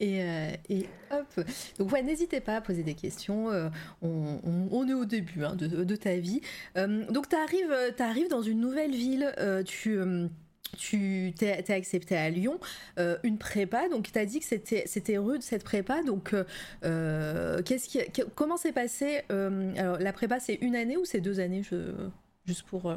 Et, 0.00 0.20
et 0.68 0.86
hop. 1.10 1.31
Donc 1.78 1.92
ouais, 1.92 2.02
n'hésitez 2.02 2.40
pas 2.40 2.56
à 2.56 2.60
poser 2.60 2.82
des 2.82 2.94
questions. 2.94 3.50
Euh, 3.50 3.68
on, 4.02 4.88
est 4.88 4.94
au 4.94 5.04
début 5.04 5.44
hein, 5.44 5.54
de, 5.56 5.96
ta 5.96 6.16
vie. 6.16 6.40
Euh, 6.76 7.04
donc 7.10 7.28
tu 7.28 7.36
arrives, 7.36 7.74
arrives 7.98 8.28
dans 8.28 8.42
une 8.42 8.60
nouvelle 8.60 8.92
ville. 8.92 9.32
Euh, 9.38 9.62
tu 9.62 9.98
tu 10.78 11.34
t'es, 11.36 11.70
accepté 11.70 12.16
à 12.16 12.30
Lyon 12.30 12.58
une 12.96 13.36
prépa, 13.36 13.90
donc 13.90 14.10
tu 14.10 14.18
as 14.18 14.24
dit 14.24 14.40
que 14.40 14.46
c'était, 14.46 15.18
rude 15.18 15.42
cette 15.42 15.64
prépa, 15.64 16.02
donc 16.02 16.34
qu'est-ce 16.80 17.88
qui, 17.88 18.00
comment 18.34 18.56
s'est 18.56 18.72
passé 18.72 19.20
Alors 19.28 19.98
la 19.98 20.12
prépa 20.14 20.40
c'est 20.40 20.54
une 20.54 20.74
année 20.74 20.96
ou 20.96 21.04
c'est 21.04 21.20
deux 21.20 21.40
années 21.40 21.62
je, 21.62 21.92
Juste 22.46 22.62
pour 22.62 22.90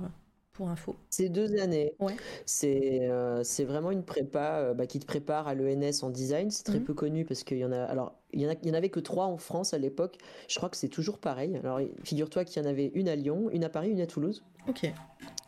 pour 0.56 0.70
info? 0.70 0.96
C'est 1.10 1.30
deux 1.30 1.60
années. 1.60 1.94
Ouais. 2.00 2.16
C'est 2.46 3.02
euh, 3.04 3.44
c'est 3.44 3.66
vraiment 3.66 3.92
une 3.92 4.04
prépa 4.04 4.60
euh, 4.60 4.74
bah, 4.74 4.88
qui 4.88 5.00
te 5.00 5.06
prépare 5.06 5.48
à 5.48 5.54
l'ENS 5.54 6.02
en 6.02 6.10
design. 6.10 6.50
C'est 6.50 6.64
très 6.64 6.80
mhm. 6.80 6.86
peu 6.86 6.94
connu 6.94 7.26
parce 7.26 7.44
qu'il 7.44 7.58
y 7.58 7.66
en 7.66 7.72
a. 7.72 7.84
Alors, 7.84 8.18
il 8.36 8.42
y 8.42 8.72
en, 8.72 8.74
avait 8.74 8.90
que 8.90 9.00
trois 9.00 9.26
en 9.26 9.38
France 9.38 9.74
à 9.74 9.78
l'époque. 9.78 10.18
Je 10.48 10.56
crois 10.58 10.70
que 10.70 10.78
c'est 10.78 10.90
toujours 10.90 11.18
pareil. 11.18 11.58
Alors, 11.64 11.80
figure-toi 12.04 12.44
qu'il 12.44 12.62
y 12.62 12.66
en 12.66 12.70
avait 12.70 12.92
une 12.94 13.08
à 13.08 13.16
Lyon, 13.16 13.50
une 13.52 13.64
à 13.64 13.70
Paris, 13.70 13.90
une 13.90 14.02
à 14.02 14.08
Toulouse. 14.08 14.44
Ok. 14.68 14.92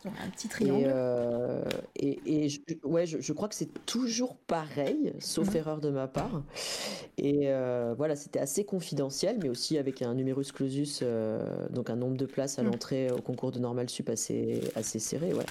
Un 0.04 0.30
petit 0.30 0.48
triangle. 0.48 0.84
Et, 0.84 0.86
euh, 0.86 1.64
et, 1.96 2.48
je, 2.48 2.60
ouais, 2.84 3.04
je, 3.04 3.32
crois 3.32 3.48
que 3.48 3.54
c'est 3.54 3.84
toujours 3.84 4.36
pareil, 4.36 5.12
sauf 5.18 5.50
mhm. 5.50 5.56
erreur 5.56 5.80
de 5.80 5.90
ma 5.90 6.08
part. 6.08 6.42
Et 7.18 7.48
voilà, 7.96 8.16
c'était 8.16 8.38
assez 8.38 8.64
confidentiel, 8.64 9.38
mais 9.42 9.50
aussi 9.50 9.76
avec 9.76 10.02
un 10.02 10.14
numerus 10.14 10.52
clausus, 10.52 11.02
donc 11.70 11.90
un 11.90 11.96
nombre 11.96 12.16
de 12.16 12.26
places 12.26 12.58
à 12.58 12.62
mhm. 12.62 12.70
l'entrée 12.70 13.10
au 13.10 13.20
concours 13.20 13.52
de 13.52 13.58
normal 13.58 13.90
sup 13.90 14.08
assez, 14.08 14.60
assez 14.74 14.98
serré, 14.98 15.34
ouais. 15.34 15.46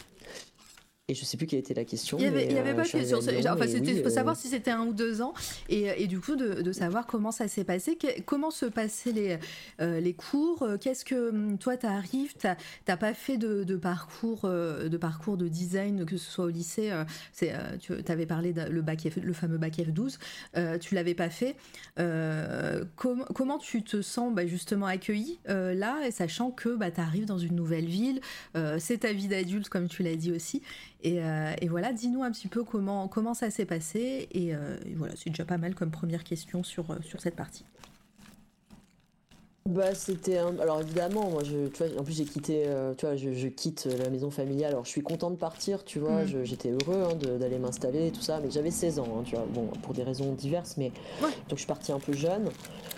Et 1.10 1.16
je 1.16 1.24
sais 1.24 1.38
plus 1.38 1.48
quelle 1.48 1.60
était 1.60 1.74
la 1.74 1.86
question. 1.86 2.18
Il 2.18 2.24
n'y 2.24 2.28
avait, 2.28 2.58
avait 2.58 2.72
euh, 2.72 2.76
pas 2.76 2.84
de 2.84 2.90
question. 2.90 3.20
Enfin, 3.20 3.66
c'était 3.66 3.94
oui, 3.94 4.02
faut 4.02 4.08
euh, 4.08 4.10
savoir 4.10 4.36
si 4.36 4.50
c'était 4.50 4.72
un 4.72 4.86
ou 4.86 4.92
deux 4.92 5.22
ans. 5.22 5.34
Et, 5.70 6.04
et 6.04 6.06
du 6.06 6.20
coup, 6.20 6.36
de, 6.36 6.62
de 6.62 6.72
savoir 6.74 7.08
comment 7.08 7.32
ça 7.32 7.48
s'est 7.48 7.64
passé. 7.64 7.96
Que- 7.96 8.20
comment 8.24 8.52
se 8.52 8.66
passaient 8.66 9.14
les, 9.14 9.38
euh, 9.80 10.02
les 10.02 10.12
cours 10.14 10.64
euh, 10.64 10.76
Qu'est-ce 10.78 11.06
que 11.06 11.30
hum, 11.30 11.58
toi, 11.60 11.78
tu 11.78 11.86
arrives 11.86 12.34
T'as 12.36 12.98
pas 12.98 13.14
fait 13.14 13.38
de, 13.38 13.64
de 13.64 13.78
parcours, 13.78 14.42
euh, 14.44 14.90
de 14.90 14.98
parcours 14.98 15.38
de 15.38 15.48
design, 15.48 16.06
que 16.06 16.18
ce 16.18 16.30
soit 16.30 16.44
au 16.44 16.50
lycée. 16.50 16.92
euh, 16.92 17.06
c'est, 17.32 17.54
euh, 17.54 17.78
tu 17.80 18.12
avais 18.12 18.26
parlé 18.26 18.52
de, 18.52 18.64
le, 18.64 18.82
bac 18.82 19.08
F, 19.10 19.16
le 19.16 19.32
fameux 19.32 19.58
bac 19.58 19.78
F12. 19.78 20.18
euh, 20.58 20.78
tu 20.78 20.94
l'avais 20.94 21.16
pas 21.16 21.30
fait. 21.30 21.56
Euh, 22.00 22.84
com- 22.98 23.24
comment 23.34 23.60
tu 23.60 23.82
te 23.82 24.02
sens 24.02 24.36
bah, 24.36 24.46
justement 24.46 24.88
accueilli 24.88 25.40
euh, 25.48 25.74
là, 25.74 26.02
et 26.06 26.12
sachant 26.12 26.52
que 26.52 26.76
bah, 26.76 26.92
tu 26.92 27.00
arrives 27.00 27.26
dans 27.26 27.38
une 27.38 27.56
nouvelle 27.56 27.86
ville, 27.86 28.20
euh, 28.58 28.76
c'est 28.78 28.98
ta 28.98 29.14
vie 29.14 29.30
d'adulte, 29.30 29.70
comme 29.70 29.88
tu 29.88 30.04
l'as 30.04 30.18
dit 30.18 30.34
aussi. 30.34 30.62
Et, 31.04 31.24
euh, 31.24 31.54
et 31.62 31.68
voilà, 31.68 31.94
dis-nous 31.94 32.24
un 32.24 32.32
petit 32.32 32.48
peu 32.48 32.64
comment, 32.64 33.08
comment 33.08 33.34
ça 33.34 33.50
s'est 33.50 33.66
passé. 33.66 34.28
Et, 34.32 34.56
euh, 34.56 34.78
voilà, 34.96 35.14
c'est 35.16 35.30
déjà 35.30 35.46
pas 35.46 35.58
mal 35.58 35.76
comme 35.76 35.92
première 35.92 36.24
question 36.24 36.64
sur, 36.64 36.92
euh, 36.92 36.98
sur 37.02 37.22
cette 37.22 37.36
partie. 37.36 37.66
Bah 39.68 39.94
c'était 39.94 40.38
un... 40.38 40.58
alors 40.60 40.80
évidemment 40.82 41.30
moi 41.30 41.44
je 41.44 41.68
tu 41.68 41.84
vois 41.84 42.00
en 42.00 42.04
plus 42.04 42.16
j'ai 42.16 42.24
quitté 42.26 42.64
euh, 42.68 42.94
tu 42.98 43.06
vois 43.06 43.16
je, 43.18 43.34
je 43.34 43.48
quitte 43.48 43.86
la 44.02 44.10
maison 44.10 44.32
familiale 44.32 44.72
alors 44.72 44.86
je 44.86 44.90
suis 44.90 45.02
content 45.02 45.30
de 45.30 45.36
partir 45.36 45.84
tu 45.84 46.00
vois 46.00 46.24
Mm. 46.24 46.44
j'étais 46.46 46.70
heureux 46.72 47.04
hein, 47.12 47.16
d'aller 47.38 47.58
m'installer 47.60 48.08
et 48.08 48.12
tout 48.12 48.22
ça 48.22 48.40
mais 48.42 48.50
j'avais 48.50 48.72
16 48.72 49.00
ans 49.00 49.08
hein, 49.20 49.24
tu 49.26 49.36
vois 49.36 49.46
bon 49.54 49.68
pour 49.84 49.94
des 49.94 50.04
raisons 50.04 50.32
diverses 50.34 50.76
mais 50.78 50.92
Ouais. 51.22 51.30
donc 51.50 51.52
je 51.52 51.56
suis 51.58 51.66
partie 51.68 51.92
un 51.92 52.00
peu 52.00 52.14
jeune 52.14 52.50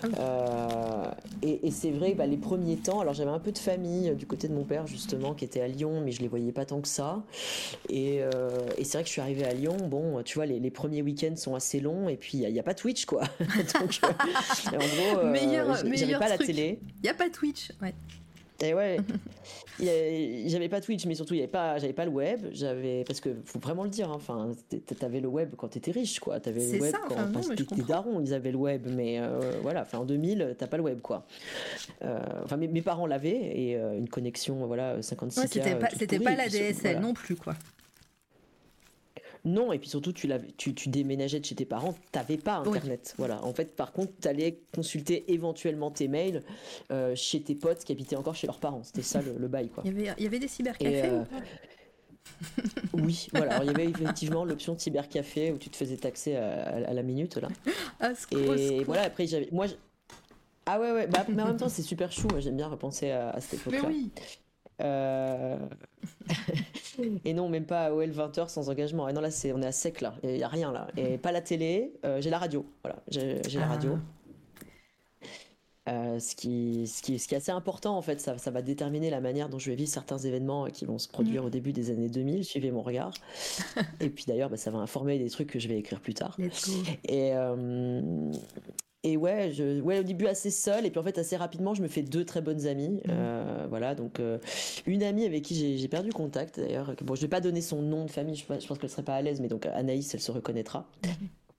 Ah 0.02 0.06
oui. 0.06 0.12
Euh, 0.18 1.04
et, 1.42 1.66
et 1.66 1.70
c'est 1.72 1.90
vrai 1.90 2.14
bah, 2.14 2.26
les 2.26 2.36
premiers 2.36 2.76
temps 2.76 3.00
alors 3.00 3.14
j'avais 3.14 3.30
un 3.30 3.38
peu 3.40 3.50
de 3.52 3.58
famille 3.58 4.10
euh, 4.10 4.14
du 4.14 4.26
côté 4.26 4.46
de 4.48 4.54
mon 4.54 4.64
père 4.64 4.86
justement 4.86 5.34
qui 5.34 5.44
était 5.44 5.60
à 5.60 5.66
Lyon 5.68 6.00
mais 6.04 6.12
je 6.12 6.20
les 6.22 6.28
voyais 6.28 6.52
pas 6.52 6.64
tant 6.64 6.80
que 6.80 6.88
ça 6.88 7.22
et, 7.88 8.20
euh, 8.22 8.50
et 8.78 8.84
c'est 8.84 8.92
vrai 8.98 9.02
que 9.02 9.08
je 9.08 9.12
suis 9.12 9.20
arrivée 9.20 9.44
à 9.44 9.52
Lyon 9.54 9.76
bon 9.88 10.22
tu 10.24 10.36
vois 10.36 10.46
les, 10.46 10.60
les 10.60 10.70
premiers 10.70 11.02
week-ends 11.02 11.34
sont 11.36 11.54
assez 11.56 11.80
longs 11.80 12.08
et 12.08 12.16
puis 12.16 12.38
il 12.38 12.52
n'y 12.52 12.58
a, 12.60 12.62
pas 12.62 12.74
Twitch 12.74 13.06
quoi 13.06 13.22
donc 13.80 13.98
euh, 14.04 14.08
en 14.68 14.78
gros 14.78 15.18
euh, 15.18 15.32
Meilleur- 15.32 16.18
pas 16.18 16.28
la 16.28 16.36
truc. 16.36 16.46
Télé 16.60 16.78
Il 16.98 17.02
n'y 17.02 17.08
a 17.08 17.14
pas 17.14 17.28
Twitch. 17.30 17.72
Ouais. 17.82 17.94
et 18.62 18.74
ouais, 18.74 18.98
y 19.80 19.88
a- 19.88 20.48
j'avais 20.48 20.68
pas 20.68 20.80
Twitch, 20.82 21.06
mais 21.06 21.14
surtout 21.14 21.34
j'avais 21.78 21.94
pas 21.94 22.04
le 22.04 22.10
web, 22.10 22.46
j'avais 22.52 23.04
parce 23.06 23.18
que 23.20 23.30
faut 23.46 23.58
vraiment 23.58 23.84
le 23.84 23.90
dire, 23.90 24.10
hein, 24.10 24.16
enfin, 24.16 24.52
t'étais- 24.68 24.94
t'avais 24.94 25.20
le 25.20 25.28
web 25.28 25.54
quand 25.56 25.68
t'étais 25.68 25.92
riche, 25.92 26.20
quoi. 26.20 26.40
T'avais 26.40 26.60
le 26.74 26.80
web 26.82 26.90
ça, 26.92 26.98
quand 27.08 27.14
enfin, 27.14 27.24
comprends. 27.64 27.88
darons, 27.88 28.20
ils 28.20 28.34
avaient 28.34 28.50
le 28.52 28.58
web, 28.58 28.86
mais 28.94 29.18
euh, 29.18 29.52
voilà, 29.62 29.80
enfin 29.82 29.98
en 29.98 30.04
2000, 30.04 30.56
t'as 30.58 30.66
pas 30.66 30.76
le 30.76 30.82
web, 30.82 31.00
quoi. 31.00 31.26
Euh, 32.02 32.18
Enfin, 32.44 32.56
mes, 32.58 32.68
mes 32.68 32.82
parents 32.82 33.06
l'avaient 33.06 33.40
et 33.58 33.76
euh, 33.76 33.96
une 33.96 34.08
connexion, 34.08 34.66
voilà, 34.66 35.00
56 35.00 35.40
Ouais, 35.40 35.46
c'était 35.48 36.18
pas, 36.18 36.34
la 36.34 36.48
DSL 36.48 36.74
voilà. 36.82 37.00
non 37.00 37.14
plus, 37.14 37.36
quoi. 37.36 37.54
Non, 39.44 39.72
et 39.72 39.78
puis 39.78 39.88
surtout, 39.88 40.12
tu, 40.12 40.28
tu, 40.58 40.74
tu 40.74 40.88
déménageais 40.90 41.40
de 41.40 41.44
chez 41.44 41.54
tes 41.54 41.64
parents, 41.64 41.94
t'avais 42.12 42.36
pas 42.36 42.62
Oui. 42.66 42.76
Internet. 42.76 43.14
Voilà. 43.18 43.42
En 43.44 43.54
fait, 43.54 43.74
par 43.74 43.92
contre, 43.92 44.12
t'allais 44.20 44.58
consulter 44.74 45.32
éventuellement 45.32 45.90
tes 45.90 46.08
mails 46.08 46.42
euh, 46.92 47.14
chez 47.14 47.40
tes 47.40 47.54
potes 47.54 47.82
qui 47.84 47.92
habitaient 47.92 48.16
encore 48.16 48.34
chez 48.34 48.46
leurs 48.46 48.58
parents. 48.60 48.82
C'était 48.84 49.02
ça 49.02 49.22
le, 49.22 49.34
le 49.38 49.48
bail, 49.48 49.68
quoi. 49.68 49.82
Il 49.86 49.92
y 49.92 49.94
avait, 50.08 50.14
il 50.18 50.24
y 50.24 50.26
avait 50.26 50.38
des 50.38 50.48
cybercafés 50.48 51.02
euh, 51.04 51.22
Oui, 52.92 53.28
voilà. 53.32 53.52
Alors, 53.56 53.64
il 53.64 53.68
y 53.68 53.74
avait 53.74 53.88
effectivement 53.90 54.44
l'option 54.44 54.76
cybercafé 54.78 55.52
où 55.52 55.58
tu 55.58 55.70
te 55.70 55.76
faisais 55.76 55.96
taxer 55.96 56.36
à, 56.36 56.62
à- 56.62 56.90
à 56.90 56.92
la 56.94 57.02
minute 57.02 57.36
là. 57.36 57.48
Ah, 58.00 58.12
Et 58.32 58.82
voilà. 58.84 59.02
Après, 59.02 59.26
j'avais, 59.26 59.48
moi, 59.52 59.66
ah 60.66 60.80
ouais, 60.80 60.92
ouais. 60.92 61.06
Bah, 61.06 61.24
mais 61.28 61.42
en 61.42 61.46
même 61.48 61.56
temps, 61.56 61.68
c'est 61.68 61.82
super 61.82 62.12
chou. 62.12 62.28
Moi, 62.30 62.40
j'aime 62.40 62.56
bien 62.56 62.68
repenser 62.68 63.10
à, 63.10 63.30
à 63.30 63.40
cette 63.40 63.64
Mais 63.66 63.78
époque-là. 63.78 63.88
oui. 63.94 64.10
Euh, 64.80 65.56
et 67.24 67.34
non, 67.34 67.48
même 67.48 67.64
pas 67.66 67.86
AOL 67.86 68.10
20h 68.10 68.48
sans 68.48 68.68
engagement. 68.70 69.08
Et 69.08 69.12
non, 69.12 69.20
là, 69.20 69.30
c'est, 69.30 69.52
on 69.52 69.60
est 69.62 69.66
à 69.66 69.72
sec 69.72 70.00
là. 70.00 70.14
Il 70.22 70.36
y 70.36 70.42
a 70.42 70.48
rien 70.48 70.72
là. 70.72 70.88
Et 70.96 71.18
pas 71.18 71.32
la 71.32 71.40
télé. 71.40 71.92
euh, 72.04 72.20
j'ai 72.20 72.30
la 72.30 72.38
radio. 72.38 72.64
Voilà, 72.82 72.98
j'ai, 73.08 73.40
la 73.58 73.64
Ah. 73.64 73.68
radio. 73.68 73.98
Euh, 75.88 76.20
ce, 76.20 76.36
qui, 76.36 76.86
ce, 76.86 77.02
qui, 77.02 77.18
ce 77.18 77.26
qui 77.26 77.34
est 77.34 77.38
assez 77.38 77.50
important 77.50 77.96
en 77.96 78.02
fait, 78.02 78.20
ça, 78.20 78.36
ça 78.38 78.50
va 78.50 78.60
déterminer 78.62 79.10
la 79.10 79.20
manière 79.20 79.48
dont 79.48 79.58
je 79.58 79.70
vais 79.70 79.76
vivre 79.76 79.90
certains 79.90 80.18
événements 80.18 80.66
qui 80.66 80.84
vont 80.84 80.98
se 80.98 81.08
produire 81.08 81.44
au 81.44 81.50
début 81.50 81.72
des 81.72 81.90
années 81.90 82.08
2000, 82.10 82.44
suivez 82.44 82.70
mon 82.70 82.82
regard. 82.82 83.12
et 84.00 84.10
puis 84.10 84.24
d'ailleurs, 84.28 84.50
bah, 84.50 84.56
ça 84.58 84.70
va 84.70 84.78
informer 84.78 85.18
des 85.18 85.30
trucs 85.30 85.48
que 85.50 85.58
je 85.58 85.66
vais 85.68 85.78
écrire 85.78 86.00
plus 86.00 86.14
tard. 86.14 86.36
Et, 87.04 87.32
euh, 87.34 88.30
et 89.02 89.16
ouais, 89.16 89.50
je, 89.52 89.80
ouais, 89.80 90.00
au 90.00 90.02
début 90.02 90.26
assez 90.26 90.50
seul, 90.50 90.84
et 90.86 90.90
puis 90.90 90.98
en 91.00 91.02
fait 91.04 91.16
assez 91.18 91.36
rapidement, 91.36 91.72
je 91.74 91.82
me 91.82 91.88
fais 91.88 92.02
deux 92.02 92.24
très 92.24 92.40
bonnes 92.42 92.66
amies. 92.66 93.00
Euh, 93.08 93.66
voilà, 93.68 93.94
donc 93.94 94.20
euh, 94.20 94.38
une 94.86 95.02
amie 95.02 95.24
avec 95.24 95.42
qui 95.42 95.78
j'ai 95.78 95.88
perdu 95.88 96.10
contact 96.12 96.60
d'ailleurs. 96.60 96.94
Bon, 97.02 97.14
je 97.14 97.22
vais 97.22 97.28
pas 97.28 97.40
donner 97.40 97.60
son 97.62 97.80
nom 97.82 98.04
de 98.04 98.10
famille, 98.10 98.34
je, 98.36 98.44
pense- 98.44 98.62
je 98.62 98.66
pense 98.68 98.78
qu'elle 98.78 98.90
serait 98.90 99.02
pas 99.02 99.14
à 99.14 99.22
l'aise, 99.22 99.40
mais 99.40 99.48
donc 99.48 99.66
Anaïs, 99.66 100.12
elle 100.14 100.20
se 100.20 100.30
reconnaîtra. 100.32 100.86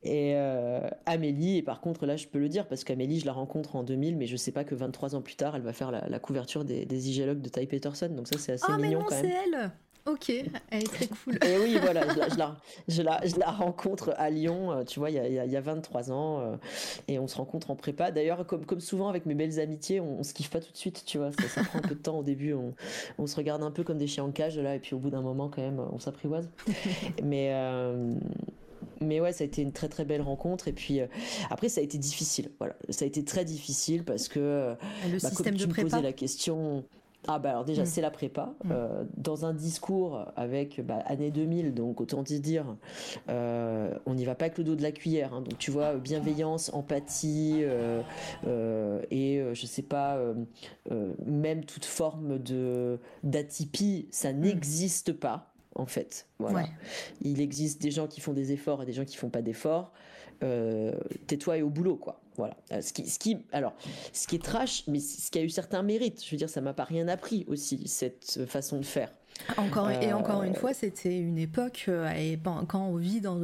Et 0.03 0.33
euh, 0.35 0.89
Amélie, 1.05 1.57
et 1.57 1.61
par 1.61 1.79
contre 1.79 2.07
là 2.07 2.15
je 2.17 2.25
peux 2.25 2.39
le 2.39 2.49
dire 2.49 2.67
parce 2.67 2.83
qu'Amélie 2.83 3.19
je 3.19 3.27
la 3.27 3.33
rencontre 3.33 3.75
en 3.75 3.83
2000 3.83 4.17
mais 4.17 4.25
je 4.25 4.35
sais 4.35 4.51
pas 4.51 4.63
que 4.63 4.73
23 4.73 5.13
ans 5.13 5.21
plus 5.21 5.35
tard 5.35 5.55
elle 5.55 5.61
va 5.61 5.73
faire 5.73 5.91
la, 5.91 6.09
la 6.09 6.17
couverture 6.17 6.65
des, 6.65 6.87
des 6.87 7.09
igéologues 7.11 7.39
de 7.39 7.49
Ty 7.49 7.67
Peterson 7.67 8.09
donc 8.09 8.27
ça 8.27 8.39
c'est 8.39 8.53
assez 8.53 8.71
mais 8.79 8.87
mignon 8.87 9.01
non, 9.01 9.05
quand 9.07 9.13
c'est 9.15 9.27
même. 9.27 9.37
elle 9.53 9.71
Ok, 10.07 10.29
elle 10.29 10.81
est 10.83 10.87
très 10.87 11.07
cool. 11.07 11.37
Et 11.45 11.57
oui, 11.59 11.77
voilà, 11.79 12.01
je 12.11 12.17
la, 12.19 12.29
je 12.29 12.35
la, 12.37 12.57
je 12.87 13.01
la, 13.03 13.21
je 13.25 13.35
la 13.37 13.51
rencontre 13.51 14.13
à 14.17 14.31
Lyon, 14.31 14.71
euh, 14.71 14.83
tu 14.83 14.97
vois, 14.99 15.11
il 15.11 15.15
y 15.15 15.19
a, 15.19 15.27
il 15.27 15.33
y 15.33 15.39
a- 15.39 15.45
il 15.45 15.51
y 15.51 15.55
a 15.57 15.61
23 15.61 16.11
ans, 16.11 16.39
euh, 16.39 16.55
et 17.07 17.19
on 17.19 17.27
se 17.27 17.35
rencontre 17.37 17.69
en 17.69 17.75
prépa. 17.75 18.09
D'ailleurs, 18.11 18.45
comme, 18.47 18.65
comme 18.65 18.79
souvent 18.79 19.09
avec 19.09 19.27
mes 19.27 19.35
belles 19.35 19.59
amitiés, 19.59 19.99
on, 19.99 20.19
on 20.19 20.23
se 20.23 20.33
kiffe 20.33 20.49
pas 20.49 20.59
tout 20.59 20.71
de 20.71 20.77
suite, 20.77 21.03
tu 21.05 21.19
vois, 21.19 21.31
ça, 21.31 21.47
ça 21.47 21.63
prend 21.63 21.79
un 21.79 21.83
peu 21.83 21.93
de 21.95 22.01
temps 22.01 22.17
au 22.17 22.23
début, 22.23 22.53
on, 22.53 22.73
on 23.19 23.27
se 23.27 23.35
regarde 23.35 23.61
un 23.61 23.69
peu 23.71 23.83
comme 23.83 23.99
des 23.99 24.07
chiens 24.07 24.23
en 24.23 24.31
cage, 24.31 24.57
là, 24.57 24.73
et 24.75 24.79
puis 24.79 24.95
au 24.95 24.99
bout 24.99 25.11
d'un 25.11 25.21
moment, 25.21 25.49
quand 25.49 25.61
même, 25.61 25.79
on 25.93 25.99
s'apprivoise. 25.99 26.49
Mais. 27.23 27.49
euh, 27.53 28.13
mais 28.99 29.19
ouais, 29.19 29.33
ça 29.33 29.43
a 29.43 29.47
été 29.47 29.63
une 29.63 29.71
très 29.71 29.89
très 29.89 30.05
belle 30.05 30.21
rencontre. 30.21 30.67
Et 30.67 30.73
puis 30.73 31.01
euh, 31.01 31.07
après, 31.49 31.69
ça 31.69 31.81
a 31.81 31.83
été 31.83 31.97
difficile. 31.97 32.51
Voilà, 32.59 32.75
ça 32.89 33.03
a 33.03 33.07
été 33.07 33.23
très 33.25 33.45
difficile 33.45 34.03
parce 34.03 34.27
que 34.27 34.39
euh, 34.39 34.75
Le 35.05 35.13
bah, 35.19 35.29
système 35.29 35.45
comme 35.45 35.55
tu 35.55 35.63
de 35.63 35.67
me 35.67 35.73
prépa. 35.73 35.89
posais 35.89 36.01
la 36.03 36.13
question. 36.13 36.83
Ah 37.27 37.37
bah 37.39 37.51
alors 37.51 37.65
déjà 37.65 37.83
Mm. 37.83 37.85
c'est 37.85 38.01
la 38.01 38.09
prépa 38.11 38.53
Mm. 38.63 38.71
Euh, 38.71 39.03
dans 39.17 39.45
un 39.45 39.53
discours 39.53 40.25
avec 40.35 40.81
bah, 40.85 40.99
année 41.05 41.29
2000 41.31 41.73
donc 41.73 42.01
autant 42.01 42.23
dire 42.23 42.75
euh, 43.29 43.93
on 44.05 44.15
n'y 44.15 44.25
va 44.25 44.35
pas 44.35 44.45
avec 44.45 44.57
le 44.57 44.63
dos 44.63 44.75
de 44.75 44.81
la 44.81 44.91
cuillère 44.91 45.33
hein. 45.33 45.41
donc 45.41 45.57
tu 45.59 45.69
vois 45.71 45.95
bienveillance 45.95 46.73
empathie 46.73 47.59
euh, 48.47 49.01
et 49.11 49.41
je 49.53 49.65
sais 49.65 49.81
pas 49.83 50.17
même 51.25 51.63
toute 51.65 51.85
forme 51.85 52.39
de 52.39 52.99
d'atypie 53.23 54.07
ça 54.11 54.33
n'existe 54.33 55.13
pas 55.13 55.51
en 55.75 55.85
fait 55.85 56.27
voilà 56.39 56.59
Ouais. 56.59 56.69
il 57.21 57.41
existe 57.41 57.81
des 57.81 57.91
gens 57.91 58.07
qui 58.07 58.21
font 58.21 58.33
des 58.33 58.51
efforts 58.51 58.83
et 58.83 58.85
des 58.85 58.93
gens 58.93 59.05
qui 59.05 59.17
font 59.17 59.29
pas 59.29 59.41
d'efforts 59.41 59.91
euh, 60.43 60.93
tais-toi 61.27 61.57
et 61.57 61.61
au 61.61 61.69
boulot 61.69 61.95
quoi 61.97 62.20
voilà. 62.37 62.55
Euh, 62.71 62.81
ce 62.81 62.93
qui, 62.93 63.07
ce 63.07 63.19
qui 63.19 63.37
alors 63.51 63.73
ce 64.13 64.27
qui 64.27 64.35
est 64.35 64.43
trash 64.43 64.83
mais 64.87 64.99
ce 64.99 65.29
qui 65.31 65.39
a 65.39 65.43
eu 65.43 65.49
certains 65.49 65.83
mérites 65.83 66.23
je 66.23 66.31
veux 66.31 66.37
dire 66.37 66.49
ça 66.49 66.61
m'a 66.61 66.73
pas 66.73 66.83
rien 66.83 67.07
appris 67.07 67.45
aussi 67.47 67.87
cette 67.87 68.45
façon 68.47 68.77
de 68.77 68.85
faire 68.85 69.11
Encore, 69.57 69.89
Et 69.89 70.11
Euh, 70.11 70.15
encore 70.15 70.43
une 70.43 70.55
fois, 70.55 70.73
c'était 70.73 71.17
une 71.19 71.37
époque, 71.37 71.85
euh, 71.87 72.09
et 72.11 72.39
quand 72.67 72.85
on 72.85 72.95
vit 72.95 73.21
dans, 73.21 73.37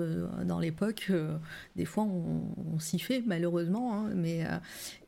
dans 0.45 0.59
l'époque, 0.59 1.07
euh, 1.09 1.35
des 1.75 1.85
fois 1.85 2.03
on, 2.03 2.43
on 2.75 2.79
s'y 2.79 2.97
fait 2.99 3.23
malheureusement, 3.25 3.93
hein, 4.05 4.11
mais, 4.15 4.45
euh, 4.45 4.57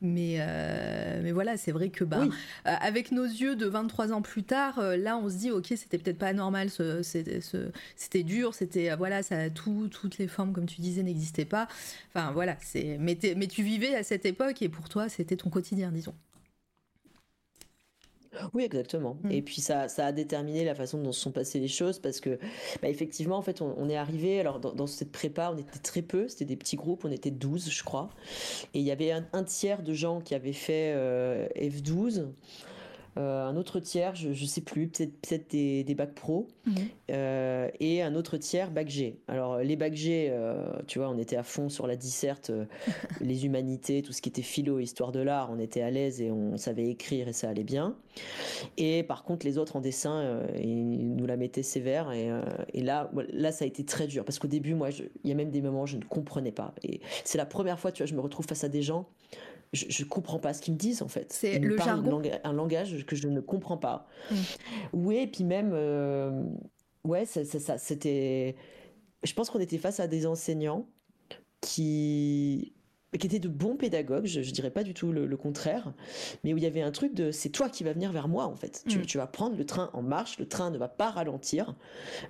mais, 0.02 0.38
euh, 0.40 1.22
mais 1.24 1.32
voilà, 1.32 1.58
c'est 1.58 1.72
vrai 1.72 1.90
que 1.90 2.04
Oui. 2.04 2.30
euh, 2.68 2.76
avec 2.82 3.12
nos 3.12 3.24
yeux 3.24 3.56
de 3.56 3.66
23 3.68 4.12
ans 4.12 4.22
plus 4.22 4.44
tard, 4.44 4.80
euh, 4.80 4.98
là 4.98 5.16
on 5.18 5.30
se 5.30 5.36
dit, 5.36 5.52
ok, 5.52 5.68
c'était 5.70 5.98
peut-être 6.00 6.18
pas 6.18 6.34
normal, 6.34 6.70
ce- 6.70 7.02
c'était 7.04 7.40
ce- 7.40 7.72
c'était 7.96 8.24
dur, 8.24 8.54
c'était, 8.54 8.92
euh, 8.92 8.96
voilà, 8.96 9.24
ça, 9.24 9.50
tout, 9.50 9.88
toutes 9.90 10.18
les 10.18 10.28
formes, 10.28 10.52
comme 10.54 10.66
tu 10.66 10.82
disais, 10.82 11.04
n'existaient 11.04 11.46
pas. 11.46 11.68
Enfin 12.14 12.32
voilà, 12.32 12.58
c'est, 12.62 12.98
mais 13.00 13.16
tu 13.16 13.64
vivais 13.64 13.96
à 13.96 14.04
cette 14.04 14.26
époque 14.26 14.62
et 14.62 14.70
pour 14.70 14.90
toi, 14.90 15.08
c'était 15.08 15.38
ton 15.38 15.50
quotidien, 15.50 15.92
disons. 15.92 16.16
Oui, 18.54 18.64
exactement. 18.64 19.18
Mm. 19.24 19.32
Et 19.32 19.42
puis 19.42 19.62
ça, 19.62 19.88
ça 19.88 20.06
a 20.06 20.12
déterminé 20.12 20.64
la 20.64 20.76
façon 20.76 21.02
dont 21.02 21.12
se 21.12 21.22
sont 21.22 21.32
passées 21.32 21.60
les 21.60 21.68
choses 21.68 22.00
parce 22.00 22.20
que, 22.20 22.40
bah, 22.82 22.90
effectivement, 22.90 23.38
en 23.38 23.42
fait, 23.42 23.62
on, 23.62 23.74
on 23.78 23.90
est 23.90 23.98
arrivé. 23.98 24.40
Alors, 24.40 24.60
dans, 24.60 24.74
dans 24.74 24.88
cette 24.88 25.12
prépa, 25.12 25.52
on 25.54 25.58
était 25.58 25.80
très 25.80 26.02
peu. 26.02 26.28
C'était 26.28 26.46
des 26.46 26.56
petits 26.56 26.76
groupes. 26.76 27.06
On 27.06 27.12
était 27.12 27.32
12, 27.32 27.70
je 27.70 27.84
crois. 27.84 28.10
Et 28.74 28.80
il 28.80 28.86
y 28.86 28.92
avait 28.92 29.12
un, 29.12 29.26
un 29.34 29.44
tiers 29.44 29.82
de 29.84 29.94
gens 29.94 30.22
qui 30.22 30.36
avaient 30.36 30.54
fait 30.54 30.94
euh, 30.96 31.48
F12. 31.56 32.28
Euh, 33.20 33.46
un 33.46 33.58
autre 33.58 33.82
tiers, 33.82 34.16
je, 34.16 34.32
je 34.32 34.46
sais 34.46 34.62
plus, 34.62 34.88
peut-être 34.88 35.52
des, 35.52 35.84
des 35.84 35.96
bacs 35.96 36.16
pro, 36.16 36.48
euh, 37.10 37.70
et 37.80 38.02
un 38.02 38.16
autre 38.16 38.38
tiers 38.38 38.72
bac 38.72 38.88
G. 38.88 39.20
Alors 39.28 39.58
les 39.58 39.76
bacs 39.76 39.96
G, 39.96 40.30
euh, 40.32 40.72
tu 40.88 41.00
vois, 41.00 41.10
on 41.10 41.18
était 41.18 41.36
à 41.36 41.44
fond 41.44 41.68
sur 41.68 41.86
la 41.86 41.98
disserte, 41.98 42.52
les 43.22 43.46
humanités, 43.46 44.02
tout 44.04 44.14
ce 44.14 44.22
qui 44.22 44.30
était 44.30 44.42
philo, 44.42 44.80
histoire 44.80 45.12
de 45.12 45.20
l'art, 45.20 45.50
on 45.52 45.60
était 45.60 45.82
à 45.82 45.92
l'aise 45.92 46.22
et 46.22 46.32
on 46.32 46.56
savait 46.56 46.86
écrire 46.86 47.28
et 47.28 47.34
ça 47.34 47.50
allait 47.50 47.66
bien. 47.66 47.98
Et 48.78 49.04
par 49.04 49.24
contre, 49.24 49.46
les 49.46 49.58
autres 49.58 49.76
en 49.76 49.82
dessin, 49.82 50.42
ils 50.62 51.16
nous 51.16 51.26
la 51.26 51.36
mettaient 51.36 51.64
sévère. 51.64 52.12
Et, 52.12 52.30
et 52.74 52.82
là, 52.82 53.12
là, 53.34 53.52
ça 53.52 53.66
a 53.66 53.68
été 53.68 53.84
très 53.84 54.08
dur. 54.08 54.24
Parce 54.26 54.40
qu'au 54.40 54.48
début, 54.48 54.76
moi, 54.76 54.90
il 54.92 55.30
y 55.30 55.32
a 55.32 55.36
même 55.36 55.52
des 55.52 55.62
moments 55.62 55.84
où 55.84 55.88
je 55.88 55.98
ne 55.98 56.04
comprenais 56.04 56.52
pas. 56.52 56.74
Et 56.84 57.00
c'est 57.24 57.38
la 57.38 57.46
première 57.46 57.80
fois, 57.80 57.92
tu 57.92 58.04
vois, 58.04 58.08
je 58.08 58.16
me 58.16 58.22
retrouve 58.22 58.46
face 58.46 58.64
à 58.64 58.70
des 58.70 58.82
gens. 58.82 59.08
Je, 59.74 59.86
je 59.90 60.04
comprends 60.04 60.40
pas 60.40 60.54
ce 60.54 60.62
qu'ils 60.62 60.74
me 60.74 60.80
disent 60.80 61.02
en 61.02 61.08
fait. 61.08 61.32
C'est 61.32 61.60
le 61.60 61.78
jargon. 61.78 62.22
un 62.44 62.54
langage 62.54 63.06
que 63.06 63.16
je 63.16 63.28
ne 63.28 63.40
comprends 63.40 63.78
pas. 63.78 64.08
Mm. 64.32 64.36
Oui, 64.94 65.18
et 65.18 65.28
puis 65.28 65.44
même, 65.44 65.72
euh, 65.74 66.44
ouais, 67.04 67.26
ça, 67.26 67.44
ça, 67.46 67.78
c'était. 67.78 68.56
Je 69.24 69.34
pense 69.34 69.50
qu'on 69.50 69.60
était 69.60 69.78
face 69.78 70.00
à 70.00 70.08
des 70.08 70.26
enseignants 70.26 70.88
qui 71.62 72.74
qui 73.18 73.28
étaient 73.28 73.40
de 73.40 73.48
bons 73.48 73.76
pédagogues, 73.76 74.26
je, 74.26 74.42
je 74.42 74.52
dirais 74.52 74.70
pas 74.70 74.84
du 74.84 74.94
tout 74.94 75.12
le, 75.12 75.38
contraire, 75.38 75.94
mais 76.44 76.54
où 76.54 76.58
il 76.58 76.64
y 76.64 76.68
avait 76.68 76.82
un 76.82 76.92
truc 76.92 77.14
de 77.14 77.32
c'est 77.32 77.50
toi 77.50 77.70
qui 77.70 77.84
vas 77.84 77.94
venir 77.94 78.12
vers 78.12 78.28
moi 78.28 78.46
en 78.46 78.56
fait. 78.56 78.84
Tu, 78.88 79.00
mm. 79.00 79.06
tu, 79.06 79.18
vas 79.18 79.28
prendre 79.28 79.58
le 79.58 79.66
train 79.66 79.90
en 79.94 80.02
marche, 80.02 80.38
le 80.38 80.48
train 80.48 80.70
ne 80.70 80.78
va 80.78 80.88
pas 80.88 81.10
ralentir, 81.10 81.76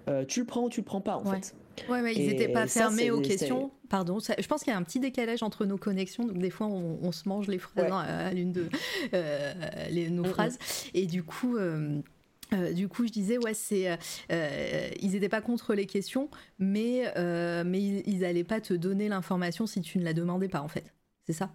euh, 0.08 0.24
tu 0.26 0.40
le 0.40 0.46
prends 0.46 0.64
ou 0.64 0.70
tu 0.70 0.82
le 0.82 0.86
prends 0.86 1.02
pas 1.02 1.18
en 1.18 1.26
fait. 1.26 1.56
Ouais, 1.90 2.02
mais 2.02 2.14
ils 2.14 2.28
n'étaient 2.28 2.50
pas 2.50 2.68
fermés 2.68 3.12
aux 3.12 3.22
questions. 3.22 3.72
Pardon, 3.90 4.20
je 4.20 4.48
pense 4.48 4.64
qu'il 4.64 4.72
y 4.72 4.76
a 4.76 4.78
un 4.78 4.84
petit 4.84 5.00
décalage 5.00 5.42
entre 5.44 5.66
nos 5.66 5.78
connexions, 5.78 6.26
donc 6.26 6.38
des 6.38 6.52
fois 6.52 6.68
on, 6.68 7.12
se 7.12 7.28
mange 7.28 7.48
les 7.48 7.58
phrases 7.58 7.92
à 7.92 8.32
l'une 8.32 8.52
de 8.52 8.70
euh, 9.14 9.54
les, 9.90 10.10
nos 10.10 10.24
phrases, 10.24 10.58
et 10.94 11.06
du 11.06 11.24
coup. 11.24 11.58
Euh, 11.58 12.02
euh, 12.54 12.74
du 12.74 12.88
coup, 12.88 13.06
je 13.06 13.12
disais, 13.12 13.38
ouais, 13.38 13.54
c'est, 13.54 13.98
ils 14.30 15.12
n'étaient 15.12 15.30
pas 15.30 15.42
contre 15.42 15.74
les 15.74 15.86
questions, 15.86 16.30
mais, 16.58 17.12
mais 17.66 17.82
ils 17.82 18.20
n'allaient 18.20 18.44
pas 18.44 18.62
te 18.62 18.74
donner 18.74 19.08
l'information 19.10 19.68
si 19.68 19.82
tu 19.82 19.98
ne 19.98 20.04
la 20.04 20.14
demandais 20.14 20.50
pas, 20.50 20.62
en 20.62 20.68
fait. 20.68 20.94
C'est 21.26 21.34
ça? 21.34 21.52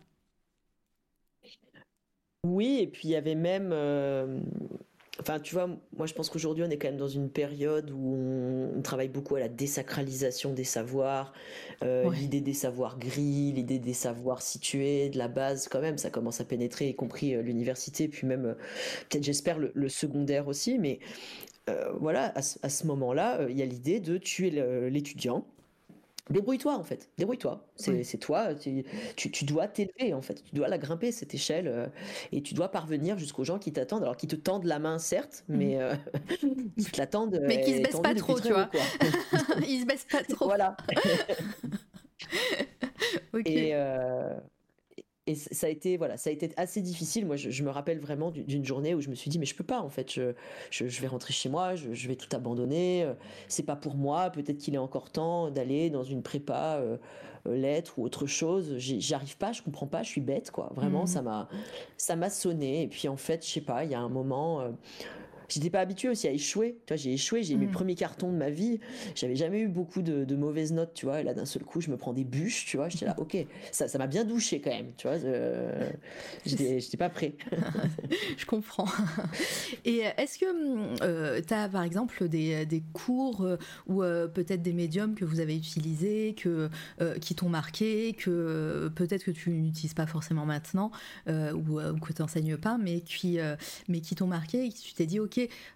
Oui, 2.46 2.78
et 2.80 2.86
puis 2.86 3.08
il 3.08 3.10
y 3.12 3.16
avait 3.16 3.34
même, 3.34 3.72
Enfin, 5.20 5.38
tu 5.38 5.54
vois, 5.54 5.68
moi 5.96 6.06
je 6.06 6.14
pense 6.14 6.28
qu'aujourd'hui 6.28 6.64
on 6.64 6.70
est 6.70 6.76
quand 6.76 6.88
même 6.88 6.96
dans 6.96 7.08
une 7.08 7.30
période 7.30 7.90
où 7.92 8.72
on, 8.76 8.82
travaille 8.82 9.08
beaucoup 9.08 9.36
à 9.36 9.40
la 9.40 9.48
désacralisation 9.48 10.52
des 10.52 10.64
savoirs, 10.64 11.32
euh, 11.84 12.10
l'idée 12.12 12.40
des 12.40 12.52
savoirs 12.52 12.98
gris, 12.98 13.52
l'idée 13.52 13.78
des 13.78 13.92
savoirs 13.92 14.42
situés, 14.42 15.10
de 15.10 15.18
la 15.18 15.28
base 15.28 15.68
quand 15.68 15.80
même, 15.80 15.98
ça 15.98 16.10
commence 16.10 16.40
à 16.40 16.44
pénétrer, 16.44 16.88
y 16.88 16.94
compris 16.96 17.34
euh, 17.34 17.42
l'université, 17.42 18.08
puis 18.08 18.26
même 18.26 18.44
euh, 18.44 18.54
peut-être 19.08 19.22
j'espère 19.22 19.58
le, 19.58 19.88
secondaire 19.88 20.48
aussi, 20.48 20.78
mais 20.78 20.98
voilà, 21.98 22.26
à, 22.34 22.40
à 22.40 22.68
ce 22.68 22.86
moment-là, 22.86 23.46
il 23.48 23.56
y 23.56 23.62
a 23.62 23.66
l'idée 23.66 24.00
de 24.00 24.18
tuer 24.18 24.50
l'étudiant 24.90 25.46
Débrouille-toi 26.30 26.74
en 26.74 26.82
fait, 26.82 27.10
débrouille-toi. 27.18 27.66
C'est 27.76 28.18
toi, 28.18 28.54
tu, 28.54 28.84
tu, 29.16 29.44
dois 29.44 29.68
t'élever 29.68 30.14
en 30.14 30.22
fait, 30.22 30.42
tu 30.42 30.54
dois 30.54 30.68
la 30.68 30.78
grimper 30.78 31.12
cette 31.12 31.34
échelle 31.34 31.68
euh, 31.68 31.86
et 32.32 32.42
tu 32.42 32.54
dois 32.54 32.70
parvenir 32.70 33.18
jusqu'aux 33.18 33.44
gens 33.44 33.58
qui 33.58 33.74
t'attendent, 33.74 34.04
alors 34.04 34.16
qui 34.16 34.26
te 34.26 34.36
tendent 34.36 34.64
la 34.64 34.78
main 34.78 34.98
certes, 34.98 35.44
mmh. 35.48 35.56
mais 35.56 35.78
euh, 35.78 35.94
qui 36.78 36.84
te 36.86 36.98
l'attendent. 36.98 37.40
Mais 37.42 37.60
qui 37.60 37.76
se 37.76 37.82
baissent 37.82 38.00
pas 38.00 38.14
trop, 38.14 38.40
tu 38.40 38.48
vois. 38.48 38.70
Ils 39.68 39.82
se 39.82 39.86
baissent 39.86 40.06
pas 40.10 40.22
trop. 40.34 40.46
Voilà. 40.46 40.78
ok. 43.34 43.46
Et, 43.46 43.74
euh, 43.74 44.34
et 45.26 45.34
ça 45.34 45.66
a 45.66 45.70
été 45.70 45.96
voilà 45.96 46.16
ça 46.16 46.30
a 46.30 46.32
été 46.32 46.50
assez 46.56 46.82
difficile. 46.82 47.26
Moi 47.26 47.36
je, 47.36 47.62
me 47.62 47.70
rappelle 47.70 47.98
vraiment 47.98 48.30
d'une 48.30 48.64
journée 48.64 48.94
où 48.94 49.00
je 49.00 49.08
me 49.08 49.14
suis 49.14 49.30
dit 49.30 49.38
mais 49.38 49.46
je 49.46 49.54
peux 49.54 49.64
pas 49.64 49.80
en 49.80 49.88
fait. 49.88 50.12
Je, 50.12 50.34
je, 50.70 51.00
vais 51.00 51.06
rentrer 51.06 51.32
chez 51.32 51.48
moi 51.48 51.74
je, 51.74 52.08
vais 52.08 52.16
tout 52.16 52.28
abandonner. 52.36 53.04
Euh, 53.04 53.14
c'est 53.48 53.62
pas 53.62 53.76
pour 53.76 53.94
moi. 53.94 54.30
Peut-être 54.30 54.58
qu'il 54.58 54.74
est 54.74 54.78
encore 54.78 55.10
temps 55.10 55.50
d'aller 55.50 55.88
dans 55.88 56.04
une 56.04 56.22
prépa 56.22 56.76
euh, 56.76 56.98
euh, 57.46 57.56
lettres 57.56 57.98
ou 57.98 58.04
autre 58.04 58.26
chose. 58.26 58.74
J'arrive 58.78 59.38
pas 59.38 59.52
je 59.52 59.62
comprends 59.62 59.86
pas 59.86 60.02
je 60.02 60.10
suis 60.10 60.20
bête 60.20 60.50
quoi. 60.50 60.70
Vraiment 60.74 61.04
mmh. 61.04 61.08
ça 61.08 61.22
m'a 61.22 61.48
ça 61.96 62.16
m'a 62.16 62.28
sonné. 62.28 62.82
Et 62.82 62.88
puis 62.88 63.08
en 63.08 63.16
fait 63.16 63.46
je 63.46 63.50
sais 63.50 63.60
pas 63.62 63.84
il 63.84 63.90
y 63.90 63.94
a 63.94 64.00
un 64.00 64.10
moment 64.10 64.62
j'étais 65.48 65.70
pas 65.70 65.80
habituée 65.80 66.08
aussi 66.08 66.26
à 66.28 66.30
échouer. 66.30 66.78
Tu 66.86 66.94
vois, 66.94 66.96
j'ai 66.96 67.12
échoué, 67.12 67.42
j'ai 67.42 67.54
eu 67.54 67.56
mes 67.58 67.66
mm. 67.66 67.72
premiers 67.72 67.94
cartons 67.94 68.30
de 68.30 68.36
ma 68.36 68.50
vie. 68.50 68.80
J'avais 69.14 69.36
jamais 69.36 69.60
eu 69.60 69.68
beaucoup 69.68 70.02
de, 70.02 70.34
mauvaises 70.34 70.72
notes, 70.72 70.94
tu 70.94 71.06
vois. 71.06 71.20
Et 71.20 71.24
là, 71.24 71.34
d'un 71.34 71.44
seul 71.44 71.62
coup, 71.62 71.80
je 71.80 71.90
me 71.90 71.96
prends 71.96 72.12
des 72.12 72.24
bûches, 72.24 72.66
tu 72.66 72.76
vois. 72.76 72.88
J'étais 72.88 73.06
là, 73.06 73.14
ok, 73.18 73.36
ça, 73.72 73.88
ça 73.88 73.98
m'a 73.98 74.06
bien 74.06 74.24
douché 74.24 74.60
quand 74.60 74.70
même, 74.70 74.92
tu 74.96 75.06
vois. 75.06 75.16
Euh, 75.18 75.90
j'étais 76.44 76.96
pas 76.96 77.08
prêt. 77.08 77.34
je 78.36 78.46
comprends. 78.46 78.88
Et 79.84 80.02
est-ce 80.16 80.38
que 80.38 80.46
euh, 81.02 81.40
tu 81.46 81.54
as, 81.54 81.68
par 81.68 81.82
exemple, 81.82 82.28
des, 82.28 82.66
des 82.66 82.82
cours 82.92 83.42
euh, 83.42 83.56
ou 83.86 84.00
peut-être 84.32 84.62
des 84.62 84.72
médiums 84.72 85.14
que 85.14 85.24
vous 85.24 85.40
avez 85.40 85.56
utilisés, 85.56 86.34
que, 86.36 86.68
qui 87.20 87.34
t'ont 87.34 87.48
marqué, 87.48 88.14
que 88.14 88.90
peut-être 88.94 89.24
que 89.24 89.30
tu 89.30 89.50
n'utilises 89.50 89.94
pas 89.94 90.06
forcément 90.06 90.46
maintenant 90.46 90.90
ou, 91.26 91.80
ou, 91.80 92.00
que 92.00 92.12
tu 92.12 92.22
n'enseignes 92.22 92.56
pas, 92.56 92.78
mais 92.78 93.00
qui, 93.00 93.38
mais 93.88 94.00
qui 94.00 94.14
t'ont 94.14 94.26
marqué 94.26 94.66
et 94.66 94.68
que 94.70 94.78
tu 94.78 94.94
t'es 94.94 95.06
dit, 95.06 95.20
ok, 95.20 95.33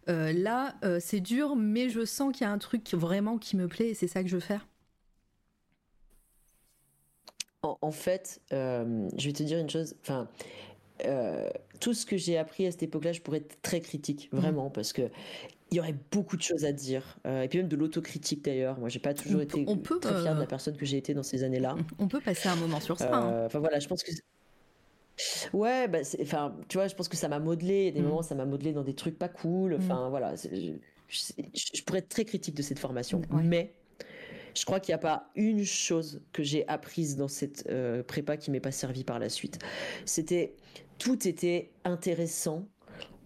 euh, 0.08 0.32
là, 0.32 0.74
euh, 0.84 0.98
c'est 1.00 1.20
dur, 1.20 1.56
mais 1.56 1.88
je 1.88 2.04
sens 2.04 2.32
qu'il 2.32 2.42
y 2.42 2.48
a 2.48 2.52
un 2.52 2.58
truc 2.58 2.92
vraiment 2.94 3.38
qui 3.38 3.56
me 3.56 3.68
plaît 3.68 3.88
et 3.88 3.94
c'est 3.94 4.08
ça 4.08 4.22
que 4.22 4.28
je 4.28 4.36
veux 4.36 4.40
faire 4.40 4.66
En, 7.62 7.90
fait, 7.90 8.40
euh, 8.52 9.08
je 9.16 9.26
vais 9.26 9.32
te 9.32 9.42
dire 9.42 9.58
une 9.58 9.70
chose. 9.70 9.94
Enfin, 10.02 10.28
tout 11.80 11.94
ce 11.94 12.06
que 12.06 12.16
j'ai 12.16 12.38
appris 12.38 12.66
à 12.66 12.70
cette 12.70 12.82
époque-là, 12.82 13.12
je 13.12 13.20
pourrais 13.20 13.38
être 13.38 13.60
très 13.62 13.80
critique, 13.80 14.28
mhm. 14.32 14.40
vraiment, 14.40 14.70
parce 14.70 14.92
que 14.92 15.10
il 15.70 15.76
y 15.76 15.80
aurait 15.80 15.96
beaucoup 16.10 16.38
de 16.38 16.42
choses 16.42 16.64
à 16.64 16.72
dire, 16.72 17.18
et 17.26 17.46
puis 17.46 17.58
même 17.58 17.68
de 17.68 17.76
l'autocritique 17.76 18.42
d'ailleurs. 18.42 18.78
Moi, 18.78 18.88
j'ai 18.88 19.00
pas 19.00 19.12
toujours 19.12 19.42
été 19.42 19.66
très 19.66 20.22
fière 20.22 20.34
de 20.34 20.40
la 20.40 20.46
personne 20.46 20.78
que 20.78 20.86
j'ai 20.86 20.96
été 20.96 21.12
dans 21.12 21.22
ces 21.22 21.44
années-là. 21.44 21.76
On 21.98 22.08
peut 22.08 22.20
passer 22.20 22.48
un 22.48 22.56
moment 22.56 22.80
sur 22.80 22.98
ça. 22.98 23.14
Hein. 23.14 23.44
Enfin 23.44 23.58
voilà, 23.58 23.78
je 23.78 23.86
pense 23.86 24.02
que 24.02 24.10
Ouais, 25.52 25.88
bah, 25.88 25.98
enfin, 26.20 26.56
tu 26.68 26.76
vois, 26.78 26.88
je 26.88 26.94
pense 26.94 27.08
que 27.08 27.16
ça 27.16 27.28
m'a 27.28 27.38
modelé. 27.38 27.80
Il 27.80 27.84
y 27.86 27.88
a 27.88 27.92
des 27.92 28.00
mm. 28.00 28.04
moments, 28.04 28.22
ça 28.22 28.34
m'a 28.34 28.44
modelé 28.44 28.72
dans 28.72 28.84
des 28.84 28.94
trucs 28.94 29.18
pas 29.18 29.28
cool. 29.28 29.72
Mm. 29.72 29.80
Enfin, 29.80 30.08
voilà. 30.08 30.34
Je, 30.36 31.82
pourrais 31.84 32.00
être 32.00 32.08
très 32.08 32.24
critique 32.24 32.54
de 32.54 32.62
cette 32.62 32.78
formation, 32.78 33.22
mais 33.30 33.72
je 34.54 34.64
crois 34.64 34.80
qu'il 34.80 34.92
n'y 34.92 34.96
a 34.96 34.98
pas 34.98 35.30
une 35.36 35.64
chose 35.64 36.20
que 36.32 36.42
j'ai 36.42 36.66
apprise 36.68 37.16
dans 37.16 37.28
cette 37.28 37.66
euh, 37.70 38.02
prépa 38.02 38.36
qui 38.36 38.50
m'est 38.50 38.60
pas 38.60 38.72
servie 38.72 39.04
par 39.04 39.18
la 39.18 39.28
suite. 39.28 39.58
C'était 40.04 40.54
tout 40.98 41.28
était 41.28 41.70
intéressant 41.84 42.66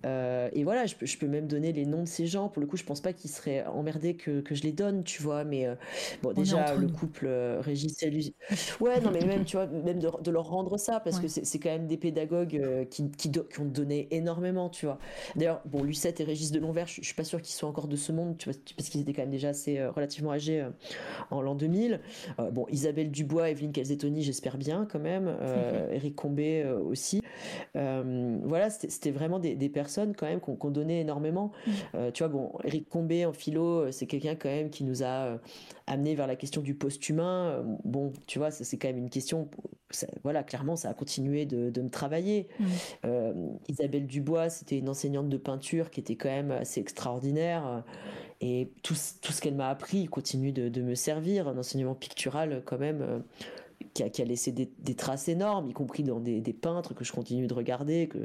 euh, 0.05 0.49
et 0.53 0.65
voilà, 0.65 0.87
je 0.87 0.95
peux, 0.95 1.07
je 1.07 1.17
peux, 1.19 1.27
même 1.27 1.47
donner 1.47 1.73
les 1.73 1.87
noms 1.87 2.03
de 2.03 2.09
ces 2.09 2.27
gens. 2.27 2.49
Pour 2.49 2.61
le 2.61 2.67
coup, 2.67 2.77
je 2.77 2.85
pense 2.85 3.01
pas 3.01 3.13
qu'ils 3.13 3.31
seraient 3.31 3.65
emmerdés 3.67 4.15
que, 4.15 4.41
que, 4.41 4.55
je 4.55 4.63
les 4.63 4.73
donne, 4.73 5.05
tu 5.05 5.23
vois. 5.23 5.45
Mais 5.45 5.67
euh, 5.67 5.75
bon, 6.23 6.33
déjà, 6.33 6.75
le 6.75 6.89
couple 6.89 7.27
euh, 7.27 7.61
Régis 7.61 8.03
et 8.03 8.11
lui. 8.11 8.35
Ouais, 8.81 9.01
non, 9.01 9.11
mais 9.11 9.25
même, 9.25 9.45
tu 9.45 9.57
vois, 9.57 9.67
même 9.67 9.99
de, 9.99 10.09
de 10.23 10.31
leur 10.31 10.49
rendre 10.49 10.77
ça, 10.79 11.01
parce 11.01 11.21
que 11.21 11.29
c'est 11.29 11.59
quand 11.59 11.71
même 11.71 11.87
des 11.87 11.97
pédagogues 11.97 12.87
qui, 12.91 13.11
qui, 13.11 13.31
qui, 13.31 13.61
ont 13.61 13.65
donné 13.65 14.09
énormément, 14.11 14.69
tu 14.69 14.87
vois. 14.87 14.99
D'ailleurs, 15.37 15.63
bon, 15.65 15.83
Lucette 15.83 16.21
et 16.21 16.25
Régis 16.25 16.51
de 16.51 16.59
Lonvert, 16.59 16.87
je, 16.87 17.01
je 17.01 17.07
suis 17.07 17.15
pas 17.15 17.25
sûr 17.25 17.41
qu'ils 17.41 17.55
soient 17.55 17.69
encore 17.69 17.89
de 17.89 17.97
ce 17.97 18.13
monde, 18.13 18.37
tu 18.39 18.51
vois, 18.51 18.59
parce 18.77 18.89
qu'ils 18.89 19.01
étaient 19.01 19.13
quand 19.13 19.23
même 19.23 19.31
déjà 19.31 19.51
assez 19.51 19.85
relativement 19.85 20.33
âgés 20.33 20.67
en 21.31 21.43
l'an 21.43 21.55
2000. 21.55 22.01
bon, 22.53 22.67
Isabelle 22.71 23.11
Dubois, 23.11 23.51
Evelyne 23.51 23.73
Calzetoni, 23.73 24.23
j'espère 24.23 24.59
bien 24.59 24.87
quand 24.91 25.01
même. 25.01 25.35
Eric 25.93 26.17
Combé 26.17 26.65
aussi. 26.65 27.23
voilà, 27.75 28.71
c'était 28.71 29.11
vraiment 29.11 29.39
des, 29.39 29.55
des 29.55 29.69
personnes 29.69 29.92
quand 30.17 30.27
même 30.27 30.41
qu'on 30.41 30.71
donnait 30.71 31.01
énormément. 31.01 31.53
Mm. 31.67 31.71
Euh, 31.95 32.11
tu 32.11 32.23
vois, 32.23 32.29
bon, 32.29 32.53
Eric 32.65 32.89
Combé 32.89 33.25
en 33.27 33.33
philo, 33.33 33.83
euh, 33.83 33.93
c'est 33.93 34.07
quelqu'un 34.07 34.35
quand 34.35 34.49
même 34.49 34.71
qui 34.71 34.85
nous 34.85 35.03
a 35.03 35.27
euh, 35.27 35.39
amené 35.87 36.15
vers 36.15 36.27
la 36.27 36.37
question 36.37 36.63
du 36.63 36.75
post-humain. 36.75 37.65
Bon, 37.85 38.13
tu 38.27 38.39
vois, 38.39 38.51
c'est 38.51 38.77
quand 38.77 38.89
même 38.89 38.99
une 38.99 39.11
question. 39.11 39.49
voilà, 40.23 40.43
clairement, 40.43 40.77
ça 40.77 40.91
a 40.91 40.95
continué 40.95 41.47
de, 41.47 41.81
me 41.81 41.91
travailler. 41.91 42.49
Mm. 42.61 43.59
Isabelle 43.69 44.07
Dubois, 44.07 44.51
c'était 44.51 44.79
une 44.79 44.89
enseignante 44.89 45.29
de 45.29 45.37
peinture 45.37 45.91
qui 45.91 46.01
était 46.01 46.17
quand 46.17 46.31
même 46.31 46.51
assez 46.51 46.81
extraordinaire. 46.81 47.85
Et 48.41 48.73
tout, 48.83 48.95
tout 49.21 49.33
ce 49.33 49.41
qu'elle 49.41 49.55
m'a 49.55 49.69
appris 49.69 50.07
continue 50.07 50.51
de, 50.51 50.69
de, 50.69 50.83
me 50.83 50.95
servir. 50.95 51.47
Un 51.47 51.57
enseignement 51.59 51.95
pictural, 51.95 52.63
quand 52.65 52.79
même 52.79 53.23
qui 53.95 54.03
a, 54.03 54.25
laissé 54.25 54.53
des, 54.53 54.95
traces 54.95 55.29
énormes, 55.29 55.69
y 55.69 55.73
compris 55.73 56.03
dans 56.03 56.21
des, 56.21 56.41
peintres 56.53 56.95
que 56.95 57.05
je 57.05 57.13
continue 57.13 57.47
de 57.47 57.55
regarder, 57.55 58.09
que, 58.09 58.19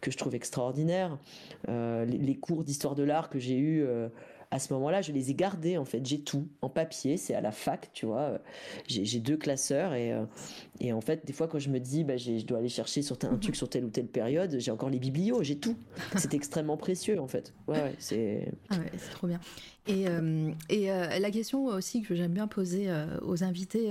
que 0.00 0.10
je 0.10 0.16
trouve 0.16 0.34
extraordinaires. 0.34 1.18
Euh, 1.68 2.04
les, 2.04 2.36
cours 2.36 2.64
d'histoire 2.64 2.94
de 2.94 3.02
l'art 3.02 3.30
que 3.30 3.38
j'ai 3.38 3.56
eus 3.56 3.84
euh, 3.84 4.08
à 4.50 4.58
ce 4.58 4.72
moment-là, 4.74 5.02
je 5.02 5.12
les 5.12 5.30
ai 5.30 5.34
gardés 5.34 5.76
en 5.78 5.84
fait. 5.84 6.04
J'ai 6.04 6.20
tout 6.20 6.48
en 6.62 6.68
papier, 6.68 7.16
c'est 7.16 7.34
à 7.34 7.40
la 7.40 7.50
fac, 7.50 7.90
tu 7.92 8.06
vois. 8.06 8.38
J'ai 8.86 9.20
deux 9.20 9.36
classeurs 9.36 9.94
et, 9.94 10.12
euh, 10.12 10.24
et 10.80 10.92
en 10.92 11.00
fait, 11.00 11.26
des 11.26 11.32
fois, 11.32 11.48
quand 11.48 11.58
je 11.58 11.68
me 11.68 11.80
dis, 11.80 12.04
bah, 12.04 12.16
je 12.16 12.44
dois 12.44 12.58
aller 12.58 12.68
chercher 12.68 13.02
sur 13.02 13.16
un 13.24 13.36
truc 13.36 13.56
sur 13.56 13.68
telle 13.68 13.84
ou 13.84 13.90
telle 13.90 14.06
période, 14.06 14.56
j'ai 14.58 14.70
encore 14.70 14.90
les 14.90 14.98
biblios, 14.98 15.42
j'ai 15.42 15.58
tout. 15.58 15.76
C'est 16.16 16.34
extrêmement 16.34 16.76
précieux 16.76 17.20
en 17.20 17.26
fait. 17.26 17.54
Ouais, 17.66 17.94
c'est. 17.98 18.52
Ah 18.70 18.76
ouais, 18.76 18.92
c'est 18.96 19.10
trop 19.10 19.26
bien. 19.26 19.40
Et, 19.86 20.08
euh, 20.08 20.50
et 20.68 20.90
euh, 20.90 21.18
la 21.18 21.30
question 21.30 21.66
aussi 21.66 22.02
que 22.02 22.14
j'aime 22.14 22.32
bien 22.32 22.48
poser 22.48 22.88
aux 23.22 23.44
invités 23.44 23.90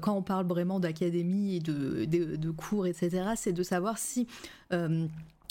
quand 0.00 0.14
on 0.14 0.22
parle 0.22 0.46
vraiment 0.46 0.80
d'académie 0.80 1.56
et 1.56 1.60
de, 1.60 2.04
de, 2.04 2.36
de, 2.36 2.50
cours, 2.50 2.86
etc., 2.86 3.30
c'est 3.36 3.52
de 3.52 3.62
savoir 3.62 3.98
si 3.98 4.26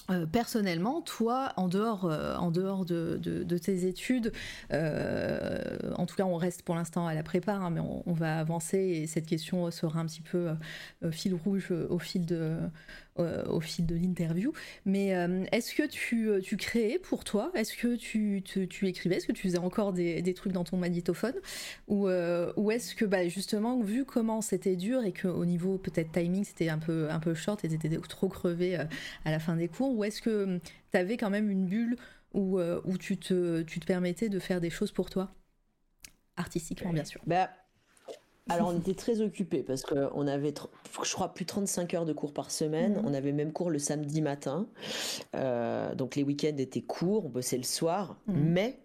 euh, 0.10 0.26
personnellement, 0.26 1.02
toi, 1.02 1.52
en 1.58 1.68
dehors, 1.68 2.06
euh, 2.06 2.84
de, 2.86 3.58
tes 3.58 3.86
études, 3.86 4.32
euh, 4.72 5.60
en 5.96 6.06
tout 6.06 6.16
cas, 6.16 6.24
on 6.24 6.38
reste 6.38 6.62
pour 6.62 6.76
l'instant 6.76 7.08
à 7.08 7.14
la 7.14 7.24
prépa, 7.24 7.54
hein, 7.54 7.70
mais 7.70 7.82
on, 7.82 8.14
va 8.14 8.40
avancer 8.40 8.78
et 8.78 9.08
cette 9.08 9.28
question 9.28 9.70
sera 9.70 10.00
un 10.00 10.06
petit 10.06 10.22
peu 10.22 10.50
fil 11.12 11.36
rouge 11.36 11.72
au 11.90 12.00
fil 12.00 12.26
de, 12.26 12.58
au 13.18 13.60
fil 13.60 13.86
de 13.86 13.96
l'interview. 13.96 14.54
Mais 14.86 15.08
est-ce 15.52 15.74
que 15.74 15.88
tu, 15.88 16.30
tu, 16.44 16.58
créais 16.58 17.00
pour 17.00 17.24
toi? 17.24 17.52
Est-ce 17.56 17.76
que 17.76 17.96
tu, 17.96 18.44
tu, 18.44 18.88
écrivais? 18.88 19.18
Est-ce 19.18 19.28
que 19.28 19.32
tu 19.32 19.44
faisais 19.44 19.58
encore 19.58 19.94
des, 19.94 20.22
des 20.22 20.34
trucs 20.34 20.54
dans 20.54 20.64
ton 20.64 20.78
magnétophone? 20.78 21.36
Ou, 21.88 22.08
ou 22.08 22.72
est-ce 22.72 22.96
que 22.96 23.06
bah, 23.06 23.28
justement, 23.28 23.82
vu 23.82 24.06
comment 24.06 24.42
c'était 24.42 24.76
dur 24.76 25.04
et 25.04 25.14
qu'au 25.14 25.46
niveau 25.46 25.78
peut-être 25.78 26.12
timing, 26.12 26.44
c'était 26.44 26.70
un 26.70 26.80
peu, 26.80 27.10
un 27.10 27.20
peu 27.20 27.34
short 27.34 27.64
et 27.66 27.70
t'étais 27.70 27.98
trop 28.08 28.30
crevé 28.30 28.76
à 28.76 29.32
la 29.32 29.40
fin 29.40 29.56
des 29.56 29.68
cours, 29.68 29.96
ou 29.96 30.04
est-ce 30.04 30.22
que 30.22 30.60
tu 30.92 30.98
avais 30.98 31.18
quand 31.18 31.30
même 31.30 31.50
une 31.50 31.66
bulle 31.66 31.98
où, 32.34 32.60
où 32.60 32.98
tu, 32.98 33.18
te, 33.18 33.62
tu 33.64 33.80
te 33.80 33.86
permettais 33.86 34.30
de 34.30 34.40
faire 34.40 34.62
des 34.62 34.70
choses 34.70 34.92
pour 34.92 35.10
toi? 35.10 35.32
Artistiquement, 36.38 36.94
bien 36.94 37.04
sûr. 37.04 37.22
Bah, 37.26 37.50
alors, 38.50 38.70
on 38.74 38.78
était 38.78 38.94
très 38.94 39.22
occupés 39.22 39.64
parce 39.64 39.84
qu'on 39.84 40.28
avait, 40.28 40.54
je 41.04 41.14
crois, 41.14 41.34
plus 41.34 41.46
de 41.46 41.50
35 41.50 41.94
heures 41.94 42.06
de 42.06 42.14
cours 42.14 42.34
par 42.34 42.52
semaine. 42.52 42.94
Mhm. 42.94 43.04
On 43.06 43.14
avait 43.14 43.32
même 43.32 43.52
cours 43.52 43.70
le 43.70 43.80
samedi 43.80 44.22
matin. 44.22 44.68
Euh, 45.36 45.94
donc, 45.96 46.16
les 46.16 46.24
week-ends 46.24 46.58
étaient 46.58 46.82
courts, 46.82 47.26
on 47.26 47.30
bossait 47.30 47.58
le 47.58 47.64
soir. 47.64 48.18
Mhm. 48.28 48.36
Mais 48.38 48.80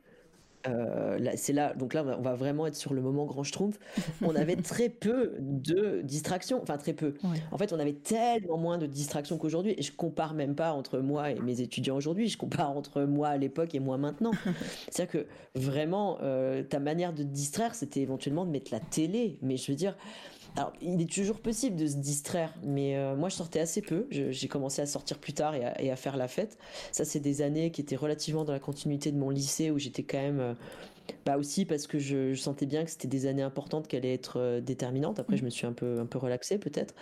euh, 0.68 1.18
c'est 1.36 1.52
là, 1.52 1.74
donc 1.74 1.94
là, 1.94 2.04
on 2.18 2.22
va 2.22 2.34
vraiment 2.34 2.66
être 2.66 2.76
sur 2.76 2.94
le 2.94 3.00
moment 3.00 3.26
grand 3.26 3.42
schtroumpf. 3.42 3.78
On 4.22 4.34
avait 4.34 4.56
très 4.56 4.88
peu 4.88 5.34
de 5.38 6.00
distractions, 6.02 6.60
enfin 6.62 6.76
très 6.76 6.92
peu. 6.92 7.14
En 7.50 7.58
fait, 7.58 7.72
on 7.72 7.78
avait 7.78 7.92
tellement 7.92 8.56
moins 8.56 8.78
de 8.78 8.86
distractions 8.86 9.38
qu'aujourd'hui. 9.38 9.74
Et 9.76 9.82
je 9.82 9.92
compare 9.92 10.34
même 10.34 10.54
pas 10.54 10.72
entre 10.72 10.98
moi 10.98 11.30
et 11.30 11.40
mes 11.40 11.60
étudiants 11.60 11.96
aujourd'hui. 11.96 12.28
Je 12.28 12.38
compare 12.38 12.70
entre 12.70 13.02
moi 13.02 13.28
à 13.28 13.36
l'époque 13.36 13.74
et 13.74 13.80
moi 13.80 13.98
maintenant. 13.98 14.32
C'est-à-dire 14.90 15.12
que 15.12 15.26
vraiment, 15.54 16.18
euh, 16.22 16.62
ta 16.62 16.78
manière 16.78 17.12
de 17.12 17.22
te 17.22 17.28
distraire, 17.28 17.74
c'était 17.74 18.00
éventuellement 18.00 18.44
de 18.44 18.50
mettre 18.50 18.72
la 18.72 18.80
télé. 18.80 19.38
Mais 19.42 19.56
je 19.56 19.70
veux 19.70 19.76
dire, 19.76 19.96
alors, 20.56 20.72
il 20.82 21.00
est 21.00 21.10
toujours 21.10 21.40
possible 21.40 21.76
de 21.76 21.86
se 21.86 21.96
distraire, 21.96 22.52
mais 22.62 22.96
euh, 22.96 23.16
moi 23.16 23.30
je 23.30 23.36
sortais 23.36 23.60
assez 23.60 23.80
peu. 23.80 24.06
J'ai 24.10 24.48
commencé 24.48 24.82
à 24.82 24.86
sortir 24.86 25.18
plus 25.18 25.32
tard 25.32 25.54
et 25.54 25.90
à, 25.90 25.96
faire 25.96 26.16
la 26.16 26.28
fête. 26.28 26.58
Ça, 26.90 27.04
c'est 27.04 27.20
des 27.20 27.40
années 27.40 27.70
qui 27.70 27.80
étaient 27.80 27.96
relativement 27.96 28.44
dans 28.44 28.52
la 28.52 28.58
continuité 28.58 29.12
de 29.12 29.18
mon 29.18 29.30
lycée 29.30 29.70
où 29.70 29.78
j'étais 29.78 30.02
quand 30.02 30.20
même. 30.20 30.40
Euh, 30.40 30.54
bah 31.26 31.36
aussi 31.36 31.64
parce 31.64 31.88
que 31.88 31.98
je, 31.98 32.32
sentais 32.34 32.64
bien 32.64 32.84
que 32.84 32.90
c'était 32.90 33.08
des 33.08 33.26
années 33.26 33.42
importantes 33.42 33.88
qui 33.88 33.96
allaient 33.96 34.14
être 34.14 34.38
euh, 34.38 34.60
déterminantes. 34.60 35.18
Après, 35.18 35.36
je 35.36 35.44
me 35.44 35.50
suis 35.50 35.66
un 35.66 35.72
peu, 35.72 35.98
un 35.98 36.06
peu 36.06 36.18
relaxée 36.18 36.58
peut-être. 36.58 36.94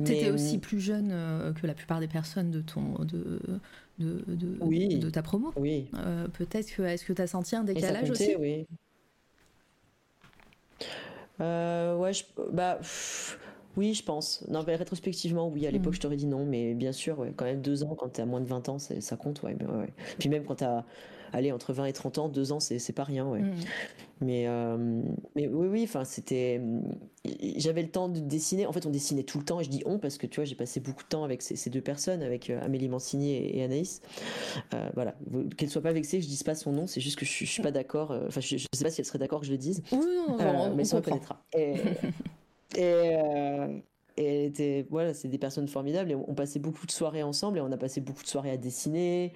étais 0.00 0.30
aussi 0.30 0.56
plus 0.56 0.80
jeune 0.80 1.54
que 1.60 1.66
la 1.66 1.74
plupart 1.74 2.00
des 2.00 2.08
personnes 2.08 2.50
de 2.50 2.60
ton. 2.60 2.94
De... 3.04 3.40
De, 4.00 4.24
de, 4.26 4.98
de 4.98 5.10
ta 5.10 5.22
promo. 5.22 5.52
Oui. 5.56 5.88
peut-être 6.32 6.74
que 6.74 6.82
est-ce 6.82 7.04
que 7.04 7.12
tu 7.12 7.22
as 7.22 7.28
senti 7.28 7.54
un 7.54 7.62
décalage 7.62 8.10
aussi? 8.10 8.34
Oui. 8.36 8.66
Euh, 11.40 11.96
ouais, 11.96 12.12
bah, 12.52 12.78
oui, 13.76 13.94
je 13.94 14.02
pense. 14.04 14.44
Non, 14.48 14.62
mais 14.66 14.76
rétrospectivement, 14.76 15.48
oui, 15.48 15.66
à 15.66 15.70
l'époque, 15.70 15.92
mm. 15.92 15.96
je 15.96 16.00
t'aurais 16.00 16.16
dit 16.16 16.26
non, 16.26 16.44
mais 16.44 16.74
bien 16.74 16.92
sûr, 16.92 17.18
ouais, 17.18 17.32
quand 17.36 17.44
même 17.44 17.60
deux 17.60 17.82
ans, 17.84 17.94
quand 17.94 18.08
t'as 18.08 18.24
moins 18.24 18.40
de 18.40 18.46
20 18.46 18.68
ans, 18.68 18.78
ça 18.78 19.16
compte, 19.16 19.42
ouais, 19.42 19.54
ouais. 19.54 19.92
Puis 20.18 20.28
même 20.28 20.44
quand 20.44 20.56
t'as, 20.56 20.84
allez, 21.34 21.52
entre 21.52 21.72
20 21.72 21.86
et 21.86 21.92
30 21.92 22.18
ans, 22.18 22.28
deux 22.28 22.52
ans, 22.52 22.60
c'est 22.60 22.92
pas 22.92 23.04
rien, 23.04 23.26
ouais. 23.26 23.40
Mm. 23.40 23.54
Mais, 24.20 24.44
euh, 24.46 25.02
mais 25.34 25.48
oui, 25.48 25.66
oui, 25.66 25.82
enfin, 25.84 26.04
c'était. 26.04 26.60
J'avais 27.56 27.82
le 27.82 27.90
temps 27.90 28.08
de 28.08 28.20
dessiner. 28.20 28.66
En 28.66 28.72
fait, 28.72 28.86
on 28.86 28.90
dessinait 28.90 29.24
tout 29.24 29.38
le 29.38 29.44
temps, 29.44 29.60
et 29.60 29.64
je 29.64 29.70
dis 29.70 29.82
on 29.84 29.98
parce 29.98 30.18
que 30.18 30.26
tu 30.26 30.36
vois, 30.36 30.44
j'ai 30.44 30.54
passé 30.54 30.80
beaucoup 30.80 31.02
de 31.02 31.08
temps 31.08 31.24
avec 31.24 31.42
ces, 31.42 31.70
deux 31.70 31.80
personnes, 31.80 32.22
avec 32.22 32.48
euh, 32.48 32.64
Amélie 32.64 32.88
Mancini 32.88 33.34
et, 33.34 33.62
Anaïs. 33.62 34.00
Euh, 34.72 34.88
voilà, 34.94 35.16
qu'elle 35.56 35.68
soit 35.68 35.82
pas 35.82 35.92
vexée, 35.92 36.20
je 36.20 36.28
dise 36.28 36.44
pas 36.44 36.54
son 36.54 36.72
nom, 36.72 36.86
c'est 36.86 37.00
juste 37.00 37.18
que 37.18 37.26
je, 37.26 37.44
je 37.44 37.50
suis 37.50 37.62
pas 37.62 37.72
d'accord. 37.72 38.16
Enfin, 38.28 38.40
je, 38.40 38.56
je, 38.56 38.66
sais 38.72 38.84
pas 38.84 38.90
si 38.90 39.00
elle 39.00 39.06
serait 39.06 39.18
d'accord 39.18 39.40
que 39.40 39.46
je 39.46 39.52
le 39.52 39.58
dise. 39.58 39.82
Oui, 39.90 39.98
non, 40.28 40.38
non, 40.38 40.74
mais 40.74 40.84
ça, 40.84 40.96
on 40.96 41.02
connaîtra. 41.02 41.44
Et, 41.52 41.74
et, 42.78 43.16
et 44.16 44.24
elle 44.24 44.44
était, 44.46 44.86
voilà, 44.90 45.12
c'est 45.12 45.28
des 45.28 45.38
personnes 45.38 45.66
formidables 45.66 46.12
et 46.12 46.14
on, 46.14 46.34
passait 46.34 46.60
beaucoup 46.60 46.86
de 46.86 46.92
soirées 46.92 47.22
ensemble 47.22 47.58
et 47.58 47.60
on 47.60 47.72
a 47.72 47.76
passé 47.76 48.00
beaucoup 48.00 48.22
de 48.22 48.28
soirées 48.28 48.52
à 48.52 48.56
dessiner, 48.56 49.32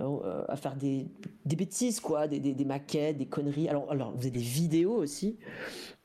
euh, 0.00 0.44
à 0.48 0.56
faire 0.56 0.76
des, 0.76 1.06
des 1.44 1.56
bêtises, 1.56 2.00
quoi, 2.00 2.26
des, 2.26 2.40
des, 2.40 2.64
maquettes, 2.64 3.18
des 3.18 3.26
conneries. 3.26 3.68
Alors, 3.68 3.90
alors 3.90 4.12
on 4.14 4.18
faisait 4.18 4.30
des 4.30 4.40
vidéos 4.40 4.94
aussi. 4.94 5.36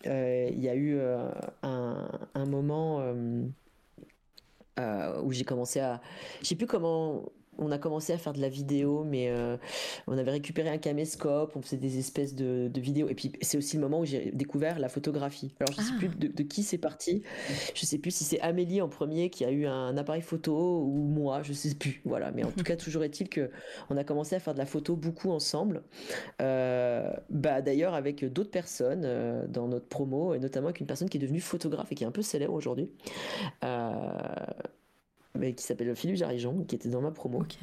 Euh, 0.05 0.49
il 0.51 0.59
y 0.59 0.67
a 0.67 0.75
eu 0.75 0.97
euh, 0.97 1.29
un, 1.63 2.09
un, 2.33 2.45
moment 2.45 3.01
où 5.23 5.31
j'ai 5.31 5.43
commencé 5.43 5.79
à, 5.79 6.01
je 6.41 6.47
sais 6.47 6.55
plus 6.55 6.67
comment 6.67 7.23
on 7.59 7.71
a 7.71 7.77
commencé 7.77 8.13
à 8.13 8.17
faire 8.17 8.33
de 8.33 8.41
la 8.41 8.49
vidéo, 8.49 9.03
mais 9.03 9.29
euh, 9.29 9.57
on 10.07 10.17
avait 10.17 10.31
récupéré 10.31 10.69
un 10.69 10.77
caméscope, 10.77 11.55
on 11.55 11.61
faisait 11.61 11.77
des 11.77 11.99
espèces 11.99 12.35
de, 12.35 12.71
vidéos. 12.79 13.09
Et 13.09 13.15
puis 13.15 13.33
c'est 13.41 13.57
aussi 13.57 13.75
le 13.75 13.81
moment 13.81 13.99
où 13.99 14.05
j'ai 14.05 14.31
découvert 14.31 14.79
la 14.79 14.89
photographie. 14.89 15.53
Alors 15.59 15.73
je 15.73 15.81
ne 15.81 15.85
sais 15.85 15.93
ah. 15.95 15.99
plus 15.99 16.29
de, 16.29 16.43
qui 16.43 16.63
c'est 16.63 16.77
parti. 16.77 17.23
Je 17.75 17.83
ne 17.83 17.85
sais 17.85 17.97
plus 17.97 18.11
si 18.11 18.23
c'est 18.23 18.39
Amélie 18.39 18.81
en 18.81 18.87
premier 18.87 19.29
qui 19.29 19.43
a 19.43 19.51
eu 19.51 19.65
un 19.65 19.97
appareil 19.97 20.21
photo 20.21 20.81
ou 20.83 21.07
moi, 21.07 21.41
je 21.43 21.49
ne 21.49 21.55
sais 21.55 21.75
plus. 21.75 22.01
Voilà, 22.05 22.31
mais 22.31 22.43
en 22.43 22.51
tout 22.51 22.63
cas 22.63 22.75
toujours 22.77 23.03
est-il 23.03 23.29
que 23.29 23.51
on 23.89 23.97
a 23.97 24.03
commencé 24.03 24.35
à 24.35 24.39
faire 24.39 24.53
de 24.53 24.59
la 24.59 24.65
photo 24.65 24.95
beaucoup 24.95 25.31
ensemble. 25.31 25.83
Euh, 26.41 27.11
bah 27.29 27.61
d'ailleurs 27.61 27.93
avec 27.93 28.25
d'autres 28.25 28.51
personnes 28.51 29.03
euh, 29.03 29.45
dans 29.47 29.67
notre 29.67 29.87
promo 29.87 30.33
et 30.33 30.39
notamment 30.39 30.67
avec 30.67 30.79
une 30.79 30.87
personne 30.87 31.09
qui 31.09 31.17
est 31.17 31.21
devenue 31.21 31.41
photographe 31.41 31.91
et 31.91 31.95
qui 31.95 32.03
est 32.03 32.07
un 32.07 32.11
peu 32.11 32.21
célèbre 32.21 32.53
aujourd'hui 32.53 32.89
mais 35.37 35.53
qui 35.53 35.63
s'appelle 35.63 35.95
Philippe 35.95 36.17
Jarijon, 36.17 36.63
qui 36.65 36.75
était 36.75 36.89
dans 36.89 37.01
ma 37.01 37.11
promo. 37.11 37.39
Ok. 37.39 37.57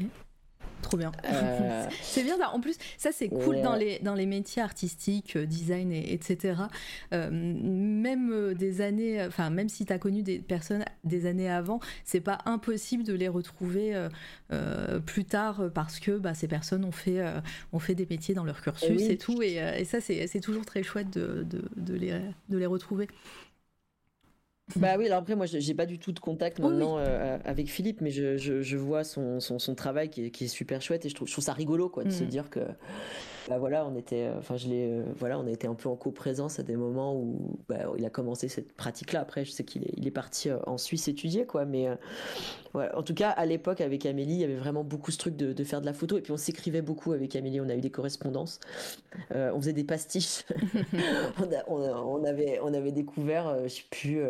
Trop 0.82 0.96
bien. 0.96 1.10
Euh, 1.24 1.86
c'est 2.02 2.22
bien. 2.22 2.36
En 2.52 2.60
plus, 2.60 2.76
ça 2.96 3.10
c'est 3.12 3.28
cool 3.28 3.60
dans 3.62 3.74
les 3.74 3.98
dans 4.00 4.14
les 4.14 4.26
métiers 4.26 4.62
artistiques, 4.62 5.36
euh, 5.36 5.46
design 5.46 5.90
et, 5.90 6.12
etc. 6.12 6.62
Euh, 7.12 7.30
même 7.32 8.54
des 8.54 8.80
années, 8.80 9.24
enfin 9.24 9.50
même 9.50 9.68
si 9.68 9.84
tu 9.84 9.92
as 9.92 9.98
connu 9.98 10.22
des 10.22 10.38
personnes 10.38 10.84
des 11.04 11.26
années 11.26 11.50
avant, 11.50 11.80
c'est 12.04 12.20
pas 12.20 12.38
impossible 12.44 13.04
de 13.04 13.14
les 13.14 13.28
retrouver 13.28 13.94
plus 15.06 15.24
tard 15.24 15.70
parce 15.74 15.98
que 15.98 16.12
bah, 16.18 16.34
ces 16.34 16.48
personnes 16.48 16.84
ont 16.84 16.92
fait 16.92 17.24
ont 17.72 17.78
fait 17.78 17.94
des 17.94 18.06
métiers 18.08 18.34
dans 18.34 18.44
leur 18.44 18.60
cursus 18.60 19.02
et, 19.02 19.16
tout. 19.16 19.42
Et, 19.42 19.54
et 19.54 19.84
ça 19.84 20.00
c'est 20.00 20.40
toujours 20.40 20.64
très 20.64 20.82
chouette 20.82 21.10
de, 21.10 21.42
de, 21.42 21.64
de, 21.76 21.94
les 21.94 22.20
de 22.48 22.58
les 22.58 22.66
retrouver. 22.66 23.08
Bah 24.74 24.96
oui, 24.98 25.06
alors 25.06 25.18
après, 25.18 25.36
moi, 25.36 25.46
j'ai 25.46 25.74
pas 25.74 25.86
du 25.86 26.00
tout 26.00 26.10
de 26.10 26.18
contact 26.18 26.58
maintenant 26.58 26.98
euh, 26.98 27.38
avec 27.44 27.68
Philippe, 27.68 28.00
mais 28.00 28.10
je, 28.10 28.36
je, 28.36 28.76
vois 28.76 29.04
son, 29.04 29.38
son, 29.38 29.60
son 29.60 29.76
travail 29.76 30.10
qui 30.10 30.26
est, 30.26 30.30
qui 30.30 30.44
est, 30.44 30.48
super 30.48 30.82
chouette 30.82 31.06
et 31.06 31.08
je 31.08 31.14
trouve, 31.14 31.28
je 31.28 31.32
trouve 31.32 31.44
ça 31.44 31.52
rigolo, 31.52 31.88
quoi, 31.88 32.02
de 32.02 32.10
se 32.10 32.24
mm. 32.24 32.26
dire 32.26 32.50
que, 32.50 32.60
bah 33.48 33.58
voilà, 33.58 33.86
on 33.86 33.94
était, 33.96 34.24
euh, 34.24 34.38
enfin, 34.38 34.56
je 34.56 34.68
l'ai, 34.68 34.90
euh, 34.90 35.04
voilà, 35.16 35.38
on 35.38 35.46
a 35.46 35.50
été 35.50 35.66
un 35.66 35.74
peu 35.74 35.88
en 35.88 35.96
coprésence 35.96 36.58
à 36.58 36.62
des 36.62 36.76
moments 36.76 37.14
où 37.14 37.58
bah, 37.68 37.92
il 37.96 38.04
a 38.04 38.10
commencé 38.10 38.48
cette 38.48 38.72
pratique-là. 38.72 39.20
Après, 39.20 39.44
je 39.44 39.52
sais 39.52 39.64
qu'il 39.64 39.84
est, 39.84 39.92
il 39.96 40.06
est 40.06 40.12
parti 40.12 40.50
en 40.66 40.78
Suisse 40.78 41.08
étudier, 41.08 41.46
quoi, 41.46 41.64
mais 41.64 41.88
en 42.74 43.02
tout 43.02 43.14
cas, 43.14 43.30
à 43.30 43.46
l'époque, 43.46 43.80
avec 43.80 44.04
Amélie, 44.04 44.34
il 44.34 44.40
y 44.40 44.44
avait 44.44 44.56
vraiment 44.56 44.84
beaucoup 44.84 45.10
ce 45.10 45.18
truc 45.18 45.36
de, 45.36 45.52
de 45.52 45.64
faire 45.64 45.80
de 45.80 45.86
la 45.86 45.92
photo 45.92 46.18
et 46.18 46.20
puis 46.20 46.32
on 46.32 46.36
s'écrivait 46.36 46.82
beaucoup 46.82 47.12
avec 47.12 47.34
Amélie. 47.36 47.60
On 47.60 47.68
a 47.68 47.74
eu 47.74 47.80
des 47.80 47.90
correspondances, 47.90 48.60
on 49.30 49.60
faisait 49.60 49.72
des 49.72 49.84
pastiches. 49.84 50.44
on, 51.68 51.80
on, 51.80 52.24
avait, 52.24 52.58
on 52.62 52.74
avait 52.74 52.92
découvert, 52.92 53.64
je 53.64 53.68
sais 53.68 53.84
plus 53.90 54.20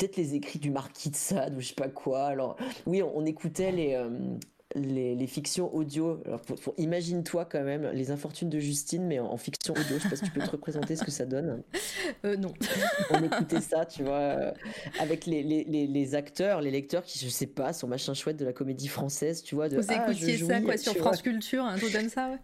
peut-être 0.00 0.16
les 0.16 0.34
écrits 0.34 0.58
du 0.58 0.70
marquis 0.70 1.10
de 1.10 1.16
Sade 1.16 1.54
ou 1.56 1.60
je 1.60 1.68
sais 1.68 1.74
pas 1.74 1.88
quoi. 1.88 2.24
Alors 2.24 2.56
oui, 2.86 3.02
on, 3.02 3.24
écoutait 3.26 3.70
les, 3.70 3.94
euh, 3.94 4.08
les, 4.74 5.14
les, 5.14 5.26
fictions 5.26 5.74
audio. 5.74 6.20
Alors 6.24 6.40
imagine-toi 6.78 7.44
quand 7.44 7.62
même 7.62 7.90
les 7.92 8.10
infortunes 8.10 8.48
de 8.48 8.58
Justine, 8.58 9.04
mais 9.06 9.18
en, 9.18 9.36
fiction 9.36 9.74
audio. 9.74 9.98
Je 9.98 10.02
sais 10.02 10.08
pas 10.08 10.16
si 10.16 10.24
tu 10.24 10.30
peux 10.30 10.40
te 10.40 10.50
représenter 10.50 10.96
ce 10.96 11.04
que 11.04 11.10
ça 11.10 11.26
donne. 11.26 11.62
Euh, 12.24 12.36
non. 12.36 12.52
on 13.10 13.22
écoutait 13.22 13.60
ça, 13.60 13.86
tu 13.86 14.02
vois, 14.02 14.18
euh, 14.18 14.52
avec 14.98 15.26
les, 15.26 15.42
les, 15.42 15.64
les, 15.64 16.14
acteurs, 16.14 16.60
les 16.60 16.70
lecteurs 16.70 17.02
qui, 17.02 17.18
je 17.18 17.30
sais 17.30 17.46
pas, 17.46 17.72
sont 17.72 17.86
machin 17.86 18.12
chouette 18.12 18.36
de 18.36 18.44
la 18.44 18.52
comédie 18.52 18.88
française, 18.88 19.42
tu 19.42 19.54
vois. 19.54 19.68
De, 19.68 19.78
Vous 19.78 19.86
ah, 19.88 20.06
écoutiez 20.06 20.36
ça 20.36 20.60
quoi 20.60 20.76
sur 20.76 20.94
France 20.96 21.22
Culture, 21.22 21.64
un 21.64 21.78
truc 21.78 21.92
comme 21.92 22.08
ça 22.10 22.36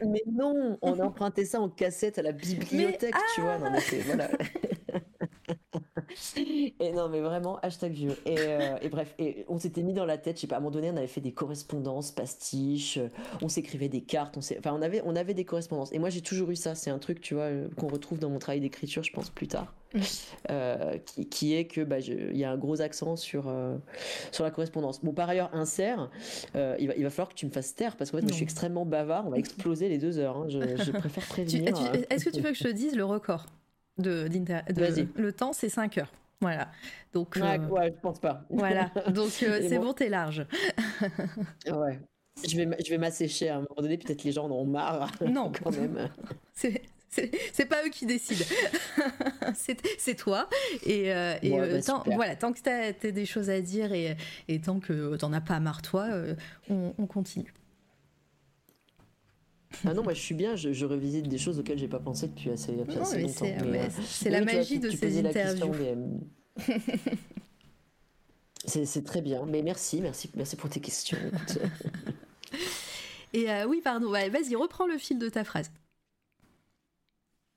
Mais 0.00 0.22
non, 0.30 0.78
on 0.80 0.98
empruntait 1.00 1.44
ça 1.44 1.60
en 1.60 1.68
cassette 1.68 2.18
à 2.18 2.22
la 2.22 2.32
bibliothèque, 2.32 3.14
tu 3.34 3.42
vois. 3.42 3.58
Non, 3.58 3.70
mais 3.72 3.98
voilà. 4.06 4.30
et 6.46 6.92
non, 6.92 7.08
mais 7.08 7.20
vraiment, 7.20 7.58
hashtag 7.60 7.92
vieux. 7.92 8.16
Et, 8.26 8.36
euh, 8.38 8.76
et, 8.82 8.88
bref, 8.88 9.14
et 9.18 9.44
on 9.48 9.58
s'était 9.58 9.82
mis 9.82 9.92
dans 9.92 10.04
la 10.04 10.18
tête, 10.18 10.36
je 10.36 10.42
sais 10.42 10.46
pas, 10.46 10.56
à 10.56 10.58
un 10.58 10.60
moment 10.60 10.70
donné, 10.70 10.90
on 10.90 10.96
avait 10.96 11.06
fait 11.06 11.20
des 11.20 11.32
correspondances, 11.32 12.12
pastiches, 12.12 12.98
euh, 12.98 13.08
on 13.42 13.48
s'écrivait 13.48 13.88
des 13.88 14.00
cartes, 14.00 14.36
on 14.36 14.40
enfin, 14.40 14.72
on 14.74 14.82
avait, 14.82 15.02
on 15.04 15.16
avait 15.16 15.34
des 15.34 15.44
correspondances. 15.44 15.92
Et 15.92 15.98
moi, 15.98 16.10
j'ai 16.10 16.20
toujours 16.20 16.50
eu 16.50 16.56
ça. 16.56 16.74
C'est 16.74 16.90
un 16.90 16.98
truc, 16.98 17.20
tu 17.20 17.34
vois, 17.34 17.44
euh, 17.44 17.68
qu'on 17.76 17.88
retrouve 17.88 18.18
dans 18.18 18.30
mon 18.30 18.38
travail 18.38 18.60
d'écriture, 18.60 19.02
je 19.02 19.12
pense, 19.12 19.30
plus 19.30 19.48
tard. 19.48 19.74
qui, 21.04 21.28
qui, 21.28 21.54
est 21.54 21.64
que 21.64 21.80
bah, 21.80 21.98
il 21.98 22.36
y 22.36 22.44
a 22.44 22.50
un 22.52 22.56
gros 22.56 22.80
accent 22.80 23.16
sur, 23.16 23.52
sur 24.30 24.44
la 24.44 24.52
correspondance. 24.52 25.02
Bon, 25.02 25.12
par 25.12 25.28
ailleurs, 25.28 25.50
insert, 25.52 26.10
il, 26.54 26.86
va, 26.86 26.94
il 26.96 27.02
va 27.02 27.10
falloir 27.10 27.28
que 27.28 27.34
tu 27.34 27.44
me 27.44 27.50
fasses 27.50 27.74
taire 27.74 27.96
parce 27.96 28.12
que 28.12 28.20
je 28.20 28.32
suis 28.32 28.44
extrêmement 28.44 28.86
bavard. 28.86 29.26
On 29.26 29.30
va 29.30 29.38
exploser 29.60 29.88
les 29.88 29.98
deux 29.98 30.18
heures. 30.18 30.36
Hein. 30.36 30.46
Je, 30.48 30.60
je, 30.76 30.92
préfère 30.92 31.26
prévenir. 31.26 31.74
Est-ce 32.08 32.24
que 32.24 32.30
tu 32.30 32.40
veux 32.40 32.50
que 32.50 32.56
je 32.56 32.64
te 32.64 32.72
dise 32.72 32.94
le 32.94 33.04
record? 33.04 33.46
De, 34.00 34.28
le 35.16 35.32
temps, 35.32 35.52
c'est 35.52 35.68
5 35.68 35.98
heures. 35.98 36.12
Voilà. 36.40 36.70
Donc, 37.12 37.36
ouais, 37.36 37.58
euh, 37.58 37.68
ouais, 37.68 37.92
je 37.94 38.00
pense 38.00 38.18
pas. 38.18 38.44
Voilà. 38.48 38.90
Donc, 39.08 39.42
euh, 39.42 39.60
c'est 39.68 39.78
bon, 39.78 39.92
t'es 39.92 40.08
large. 40.08 40.46
ouais. 41.66 42.00
Je 42.48 42.56
vais, 42.56 42.68
je 42.82 42.90
vais 42.90 42.98
m'assécher 42.98 43.50
à 43.50 43.56
un 43.56 43.58
moment 43.58 43.82
donné, 43.82 43.98
peut-être 43.98 44.24
les 44.24 44.32
gens 44.32 44.46
en 44.46 44.50
ont 44.50 44.64
marre. 44.64 45.10
Non. 45.26 45.52
quand 45.62 45.70
même. 45.76 46.08
c'est 46.54 46.82
c'est 47.52 47.66
pas 47.66 47.84
eux 47.84 47.88
qui 47.90 48.06
décident. 48.06 48.44
c'est 49.56 50.14
toi. 50.14 50.48
Et, 50.86 51.12
euh, 51.12 51.34
bah, 51.42 51.82
tant, 51.82 52.04
voilà, 52.06 52.36
tant 52.36 52.52
que 52.52 52.60
tu 52.60 52.70
as, 52.70 53.10
des 53.10 53.26
choses 53.26 53.50
à 53.50 53.60
dire 53.60 53.92
et, 53.92 54.16
tant 54.60 54.78
que 54.78 55.16
t'en 55.16 55.32
as 55.32 55.40
pas 55.40 55.58
marre 55.58 55.82
toi, 55.82 56.06
on, 56.68 57.06
continue. 57.08 57.52
Ah 59.86 59.94
non, 59.94 60.02
moi 60.02 60.14
je 60.14 60.20
suis 60.20 60.34
bien, 60.34 60.56
je, 60.56 60.84
revisite 60.84 61.28
des 61.28 61.38
choses 61.38 61.58
auxquelles 61.58 61.78
j'ai 61.78 61.88
pas 61.88 62.00
pensé 62.00 62.28
depuis 62.28 62.50
assez, 62.50 62.72
longtemps. 62.72 63.04
C'est 64.04 64.30
la 64.30 64.44
magie 64.44 64.78
de 64.78 64.90
ces 64.90 65.24
interviews. 65.24 65.74
C'est 68.66 69.04
très 69.04 69.22
bien, 69.22 69.46
mais 69.46 69.62
merci, 69.62 70.00
merci, 70.00 70.30
merci 70.34 70.56
pour 70.56 70.68
tes 70.68 70.80
questions. 70.80 71.18
Et 73.32 73.50
euh, 73.50 73.64
oui, 73.64 73.80
pardon, 73.82 74.10
vas-y, 74.10 74.54
reprends 74.54 74.86
le 74.86 74.98
fil 74.98 75.18
de 75.18 75.28
ta 75.28 75.44
phrase. 75.44 75.70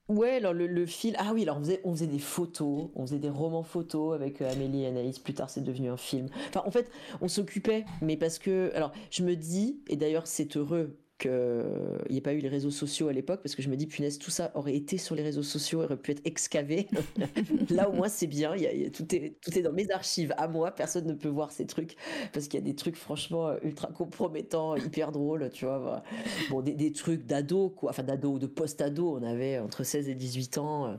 Ouais, 0.09 0.35
alors 0.35 0.53
le, 0.53 0.85
fil. 0.85 1.15
Ah 1.17 1.31
oui, 1.33 1.43
alors 1.43 1.57
on 1.57 1.61
faisait, 1.61 1.81
on 1.83 1.93
faisait 1.93 2.07
des 2.07 2.19
photos, 2.19 2.89
on 2.95 3.05
faisait 3.05 3.19
des 3.19 3.29
romans 3.29 3.63
photos 3.63 4.13
avec 4.13 4.41
euh, 4.41 4.51
Amélie 4.51 4.83
et 4.83 4.87
Anaïs. 4.87 5.17
Plus 5.17 5.33
tard, 5.33 5.49
c'est 5.49 5.63
devenu 5.63 5.89
un 5.89 5.97
film. 5.97 6.27
Enfin, 6.49 6.61
en 6.65 6.71
fait, 6.71 6.89
on 7.21 7.27
s'occupait, 7.27 7.85
mais 8.01 8.17
parce 8.17 8.37
que. 8.37 8.71
Alors, 8.75 8.91
je 9.11 9.23
me 9.23 9.35
dis, 9.35 9.81
et 9.87 9.95
d'ailleurs, 9.95 10.27
c'est 10.27 10.57
heureux 10.57 10.97
qu'il 11.23 12.11
n'y 12.11 12.17
ait 12.17 12.21
pas 12.21 12.33
eu 12.33 12.39
les 12.39 12.49
réseaux 12.49 12.71
sociaux 12.71 13.07
à 13.07 13.13
l'époque, 13.13 13.41
parce 13.41 13.55
que 13.55 13.61
je 13.61 13.69
me 13.69 13.75
dis, 13.75 13.87
punaise, 13.87 14.19
tout 14.19 14.31
ça 14.31 14.51
aurait 14.55 14.75
été 14.75 14.97
sur 14.97 15.15
les 15.15 15.23
réseaux 15.23 15.43
sociaux, 15.43 15.83
aurait 15.83 15.97
pu 15.97 16.11
être 16.11 16.21
excavé. 16.25 16.87
Là, 17.69 17.89
au 17.89 17.93
moins, 17.93 18.09
c'est 18.09 18.27
bien, 18.27 18.55
y 18.55 18.91
tout, 18.91 19.13
est, 19.15 19.35
tout 19.41 19.57
est 19.57 19.61
dans 19.61 19.71
mes 19.71 19.89
archives 19.91 20.33
à 20.37 20.47
moi, 20.47 20.71
personne 20.71 21.07
ne 21.07 21.13
peut 21.13 21.29
voir 21.29 21.51
ces 21.51 21.65
trucs, 21.65 21.95
parce 22.33 22.47
qu'il 22.47 22.59
y 22.59 22.63
a 22.63 22.65
des 22.65 22.75
trucs 22.75 22.95
franchement 22.95 23.47
euh, 23.47 23.57
ultra 23.63 23.87
compromettants, 23.87 24.75
hyper 24.77 25.11
drôles, 25.11 25.49
tu 25.51 25.65
vois. 25.65 26.03
Bon, 26.49 26.61
des, 26.61 26.91
trucs 26.91 27.25
d'ado, 27.25 27.69
quoi, 27.69 27.91
enfin 27.91 28.03
d'ado, 28.03 28.39
de 28.39 28.47
post-ado, 28.47 29.17
on 29.17 29.23
avait 29.23 29.59
entre 29.59 29.83
16 29.83 30.09
et 30.09 30.15
18 30.15 30.57
ans. 30.57 30.87
Euh. 30.87 30.95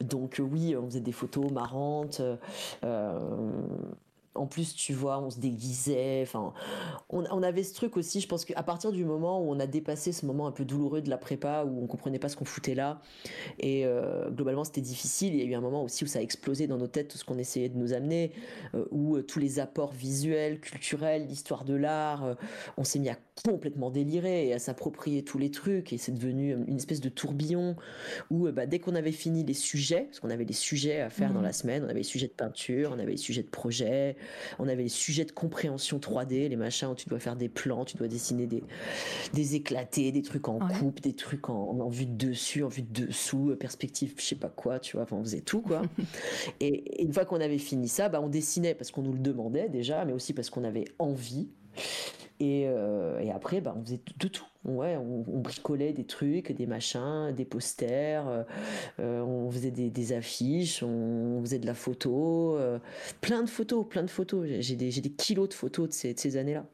Donc, 0.00 0.40
oui, 0.40 0.76
on 0.76 0.86
faisait 0.86 1.00
des 1.00 1.12
photos 1.12 1.50
marrantes. 1.50 2.20
Euh, 2.84 3.18
en 4.34 4.46
plus, 4.46 4.74
tu 4.74 4.92
vois, 4.92 5.20
on 5.20 5.30
se 5.30 5.38
déguisait. 5.38 6.22
Enfin, 6.22 6.52
on, 7.08 7.42
avait 7.42 7.62
ce 7.62 7.74
truc 7.74 7.96
aussi. 7.96 8.20
Je 8.20 8.28
pense 8.28 8.44
qu'à 8.44 8.62
partir 8.62 8.90
du 8.90 9.04
moment 9.04 9.40
où 9.40 9.50
on 9.50 9.60
a 9.60 9.66
dépassé 9.66 10.12
ce 10.12 10.26
moment 10.26 10.46
un 10.46 10.52
peu 10.52 10.64
douloureux 10.64 11.02
de 11.02 11.10
la 11.10 11.18
prépa, 11.18 11.64
où 11.64 11.82
on 11.82 11.86
comprenait 11.86 12.18
pas 12.18 12.28
ce 12.28 12.36
qu'on 12.36 12.44
foutait 12.44 12.74
là, 12.74 13.00
et 13.58 13.86
euh, 13.86 14.30
globalement 14.30 14.64
c'était 14.64 14.80
difficile. 14.80 15.34
Il 15.34 15.40
y 15.40 15.42
a 15.42 15.46
eu 15.46 15.54
un 15.54 15.60
moment 15.60 15.84
aussi 15.84 16.04
où 16.04 16.06
ça 16.06 16.18
a 16.18 16.22
explosé 16.22 16.66
dans 16.66 16.78
nos 16.78 16.88
têtes 16.88 17.08
tout 17.08 17.18
ce 17.18 17.24
qu'on 17.24 17.38
essayait 17.38 17.68
de 17.68 17.78
nous 17.78 17.92
amener, 17.92 18.32
euh, 18.74 18.84
où 18.90 19.16
euh, 19.16 19.22
tous 19.22 19.38
les 19.38 19.58
apports 19.58 19.92
visuels, 19.92 20.60
culturels, 20.60 21.26
l'histoire 21.26 21.64
de 21.64 21.74
l'art, 21.74 22.36
on 22.76 22.84
s'est 22.84 22.98
mis 22.98 23.08
à 23.08 23.16
complètement 23.42 23.90
délirer 23.90 24.48
et 24.48 24.54
à 24.54 24.58
s'approprier 24.58 25.24
tous 25.24 25.38
les 25.38 25.50
trucs. 25.50 25.92
Et 25.92 25.98
c'est 25.98 26.12
devenu 26.12 26.56
une 26.66 26.76
espèce 26.76 27.00
de 27.00 27.08
tourbillon 27.08 27.76
où, 28.30 28.48
bah, 28.50 28.66
dès 28.66 28.78
qu'on 28.78 28.94
avait 28.94 29.12
fini 29.12 29.44
les 29.44 29.54
sujets, 29.54 30.02
parce 30.02 30.20
qu'on 30.20 30.30
avait 30.30 30.44
des 30.44 30.52
sujets 30.52 31.00
à 31.00 31.10
faire 31.10 31.32
dans 31.32 31.40
mmh. 31.40 31.44
la 31.44 31.52
semaine, 31.52 31.84
on 31.84 31.88
avait 31.88 32.00
les 32.00 32.04
sujets 32.04 32.28
de 32.28 32.32
peinture, 32.32 32.92
on 32.94 32.98
avait 32.98 33.12
les 33.12 33.16
sujets 33.16 33.42
de 33.42 33.48
projet 33.48 34.16
on 34.58 34.68
avait 34.68 34.82
les 34.82 34.88
sujets 34.88 35.24
de 35.24 35.32
compréhension 35.32 35.98
3D, 35.98 36.48
les 36.48 36.56
machins 36.56 36.88
où 36.88 36.94
tu 36.94 37.08
dois 37.08 37.18
faire 37.18 37.36
des 37.36 37.48
plans, 37.48 37.84
tu 37.84 37.96
dois 37.96 38.08
dessiner 38.08 38.46
des, 38.46 38.62
des 39.32 39.54
éclatés, 39.54 40.12
des 40.12 40.22
trucs 40.22 40.48
en 40.48 40.58
coupe, 40.58 41.00
des 41.00 41.14
trucs 41.14 41.48
en, 41.48 41.88
vue 41.88 42.06
de 42.06 42.28
dessus, 42.28 42.62
en 42.62 42.68
vue 42.68 42.82
de 42.82 43.06
dessous, 43.06 43.50
euh, 43.50 43.56
perspective, 43.56 44.14
je 44.16 44.22
sais 44.22 44.34
pas 44.34 44.48
quoi, 44.48 44.78
tu 44.78 44.96
vois, 44.96 45.04
enfin, 45.04 45.16
on 45.16 45.24
faisait 45.24 45.40
tout, 45.40 45.60
quoi. 45.60 45.82
et, 46.60 47.02
une 47.02 47.12
fois 47.12 47.24
qu'on 47.24 47.40
avait 47.40 47.58
fini 47.58 47.88
ça, 47.88 48.08
bah, 48.08 48.20
on 48.22 48.28
dessinait 48.28 48.74
parce 48.74 48.90
qu'on 48.90 49.02
nous 49.02 49.12
le 49.12 49.18
demandait 49.18 49.68
déjà, 49.68 50.04
mais 50.04 50.12
aussi 50.12 50.32
parce 50.32 50.50
qu'on 50.50 50.64
avait 50.64 50.86
envie. 50.98 51.48
Euh, 52.42 53.20
et, 53.20 53.30
après, 53.30 53.60
bah, 53.60 53.74
on 53.76 53.84
faisait 53.84 54.00
de 54.18 54.28
tout. 54.28 54.44
Ouais, 54.64 54.96
on, 54.96 55.40
bricolait 55.40 55.92
des 55.92 56.04
trucs, 56.04 56.52
des 56.52 56.66
machins, 56.66 57.32
des 57.32 57.44
posters, 57.44 58.26
euh, 58.26 58.42
euh, 58.98 59.20
on 59.20 59.50
faisait 59.50 59.70
des, 59.70 60.12
affiches, 60.14 60.82
on, 60.82 61.40
faisait 61.42 61.58
de 61.58 61.66
la 61.66 61.74
photo, 61.74 62.58
plein 63.20 63.42
de 63.42 63.50
photos, 63.50 63.86
plein 63.86 64.02
de 64.02 64.10
photos. 64.10 64.46
J'ai 64.60 64.76
des, 64.76 64.90
des, 64.90 65.10
kilos 65.10 65.50
de 65.50 65.54
photos 65.54 65.88
de 65.88 65.92
ces, 65.92 66.36
années-là. 66.36 66.64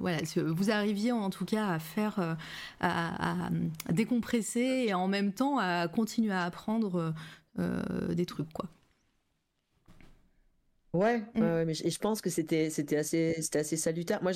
voilà, 0.00 0.18
vous 0.36 0.70
arriviez 0.70 1.10
en 1.10 1.30
tout 1.30 1.44
cas 1.44 1.66
à 1.66 1.78
faire, 1.80 2.36
à, 2.80 3.50
décompresser 3.90 4.84
et 4.86 4.94
en 4.94 5.08
même 5.08 5.32
temps 5.32 5.58
à 5.58 5.88
continuer 5.88 6.32
à 6.32 6.44
apprendre 6.44 7.14
des 7.56 8.26
trucs, 8.26 8.52
quoi. 8.52 8.66
Ouais, 10.94 11.18
mmh. 11.34 11.64
mais 11.66 11.74
et 11.84 11.90
je 11.90 11.98
pense 11.98 12.22
que 12.22 12.30
c'était 12.30 12.70
c'était 12.70 12.96
assez 12.96 13.34
c'était 13.42 13.58
assez 13.58 13.76
salutaire. 13.76 14.22
Moi, 14.22 14.32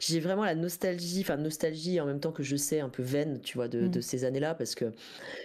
j'ai 0.00 0.18
vraiment 0.20 0.44
la 0.44 0.56
nostalgie, 0.56 1.20
enfin 1.20 1.36
nostalgie 1.36 2.00
en 2.00 2.06
même 2.06 2.18
temps 2.18 2.32
que 2.32 2.42
je 2.42 2.56
sais 2.56 2.80
un 2.80 2.88
peu 2.88 3.02
vaine, 3.04 3.40
tu 3.40 3.56
vois, 3.56 3.68
de, 3.68 3.86
de 3.86 3.98
mmh. 4.00 4.02
ces 4.02 4.24
années-là, 4.24 4.54
parce 4.56 4.74
que 4.74 4.92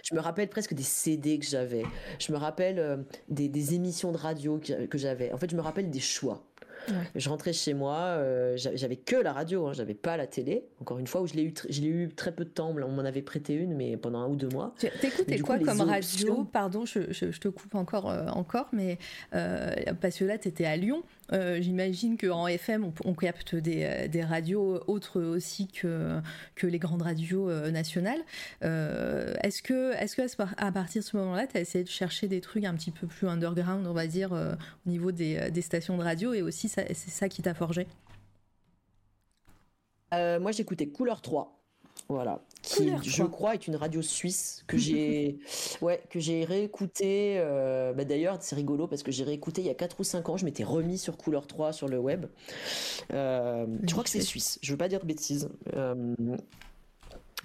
je 0.02 0.14
me 0.14 0.20
rappelle 0.20 0.48
presque 0.48 0.74
des 0.74 0.82
CD 0.82 1.38
que 1.38 1.46
j'avais. 1.46 1.84
Je 2.18 2.32
me 2.32 2.36
rappelle 2.36 2.80
euh, 2.80 2.96
des, 3.28 3.48
des, 3.48 3.74
émissions 3.74 4.10
de 4.10 4.16
radio 4.16 4.58
que, 4.58 4.86
que 4.86 4.98
j'avais. 4.98 5.32
En 5.32 5.38
fait, 5.38 5.50
je 5.50 5.56
me 5.56 5.62
rappelle 5.62 5.88
des 5.88 6.00
choix. 6.00 6.49
Je 7.14 7.28
rentrais 7.28 7.52
chez 7.52 7.74
moi, 7.74 7.96
euh, 7.96 8.56
j'avais 8.56 8.96
que 8.96 9.16
la 9.16 9.32
radio, 9.32 9.66
hein, 9.66 9.72
j'avais 9.72 9.94
pas 9.94 10.16
la 10.16 10.26
télé. 10.26 10.64
Encore 10.80 10.98
une 10.98 11.06
fois, 11.06 11.20
où 11.20 11.26
je 11.26 11.34
l'ai 11.34 11.44
eu, 11.44 11.54
je 11.68 11.80
l'ai 11.80 11.88
eu 11.88 12.08
très 12.08 12.32
peu 12.32 12.44
de 12.44 12.50
temps. 12.50 12.74
On 12.76 12.88
m'en 12.88 13.04
avait 13.04 13.22
prêté 13.22 13.54
une, 13.54 13.74
mais 13.74 13.96
pendant 13.96 14.20
un 14.20 14.28
ou 14.28 14.36
deux 14.36 14.48
mois. 14.48 14.74
T'écoutais 14.78 15.38
quoi 15.40 15.58
comme 15.58 15.80
radio? 15.80 16.44
Pardon, 16.44 16.84
je, 16.84 17.12
je, 17.12 17.26
te 17.38 17.48
coupe 17.48 17.74
encore, 17.74 18.10
euh, 18.10 18.26
encore, 18.28 18.68
mais 18.72 18.98
euh, 19.34 19.74
parce 20.00 20.18
que 20.18 20.24
là, 20.24 20.38
t'étais 20.38 20.64
à 20.64 20.76
Lyon. 20.76 21.02
Euh, 21.32 21.60
j'imagine 21.60 22.16
qu'en 22.16 22.46
FM, 22.46 22.92
on, 23.04 23.14
capte 23.14 23.54
des, 23.54 24.08
des, 24.08 24.24
radios 24.24 24.82
autres 24.86 25.20
aussi 25.20 25.68
que, 25.68 26.20
les 26.62 26.78
grandes 26.78 27.02
radios 27.02 27.50
nationales. 27.70 28.20
est-ce 28.62 29.62
que, 29.62 29.94
est-ce 29.94 30.16
que 30.16 30.22
à 30.56 30.72
partir 30.72 31.02
de 31.02 31.06
ce 31.06 31.16
moment-là, 31.16 31.46
tu 31.46 31.56
as 31.56 31.60
essayé 31.60 31.84
de 31.84 31.88
chercher 31.88 32.28
des 32.28 32.40
trucs 32.40 32.64
un 32.64 32.74
petit 32.74 32.90
peu 32.90 33.06
plus 33.06 33.28
underground, 33.28 33.86
on 33.86 33.92
va 33.92 34.06
dire, 34.06 34.32
au 34.32 34.90
niveau 34.90 35.12
des, 35.12 35.50
des 35.50 35.62
stations 35.62 35.96
de 35.96 36.02
radio 36.02 36.32
et 36.32 36.42
aussi 36.42 36.68
c'est 36.68 36.94
ça 36.94 37.28
qui 37.28 37.42
t'a 37.42 37.54
forgé? 37.54 37.86
Euh, 40.14 40.40
Moi, 40.40 40.52
j'écoutais 40.52 40.88
Couleur 40.88 41.20
3. 41.20 41.56
Voilà, 42.08 42.40
qui 42.62 42.90
je 43.04 43.22
crois 43.22 43.54
est 43.54 43.66
une 43.66 43.76
radio 43.76 44.02
suisse 44.02 44.64
que 44.66 44.76
j'ai 44.78 45.38
ouais 45.80 46.02
que 46.10 46.20
j'ai 46.20 46.44
réécouté 46.44 47.36
euh, 47.38 47.92
bah, 47.92 48.04
d'ailleurs 48.04 48.36
c'est 48.40 48.56
rigolo 48.56 48.86
parce 48.86 49.02
que 49.02 49.10
j'ai 49.10 49.24
réécouté 49.24 49.62
il 49.62 49.66
y 49.66 49.70
a 49.70 49.74
4 49.74 50.00
ou 50.00 50.04
5 50.04 50.28
ans. 50.28 50.36
Je 50.36 50.44
m'étais 50.44 50.64
remis 50.64 50.98
sur 50.98 51.16
Couleur 51.16 51.46
3 51.46 51.72
sur 51.72 51.88
le 51.88 51.98
web. 51.98 52.26
Euh, 53.12 53.66
je 53.82 53.92
crois 53.92 54.04
que 54.04 54.10
c'est 54.10 54.20
suisse. 54.20 54.58
Je 54.62 54.72
veux 54.72 54.78
pas 54.78 54.88
dire 54.88 55.00
de 55.00 55.06
bêtises. 55.06 55.48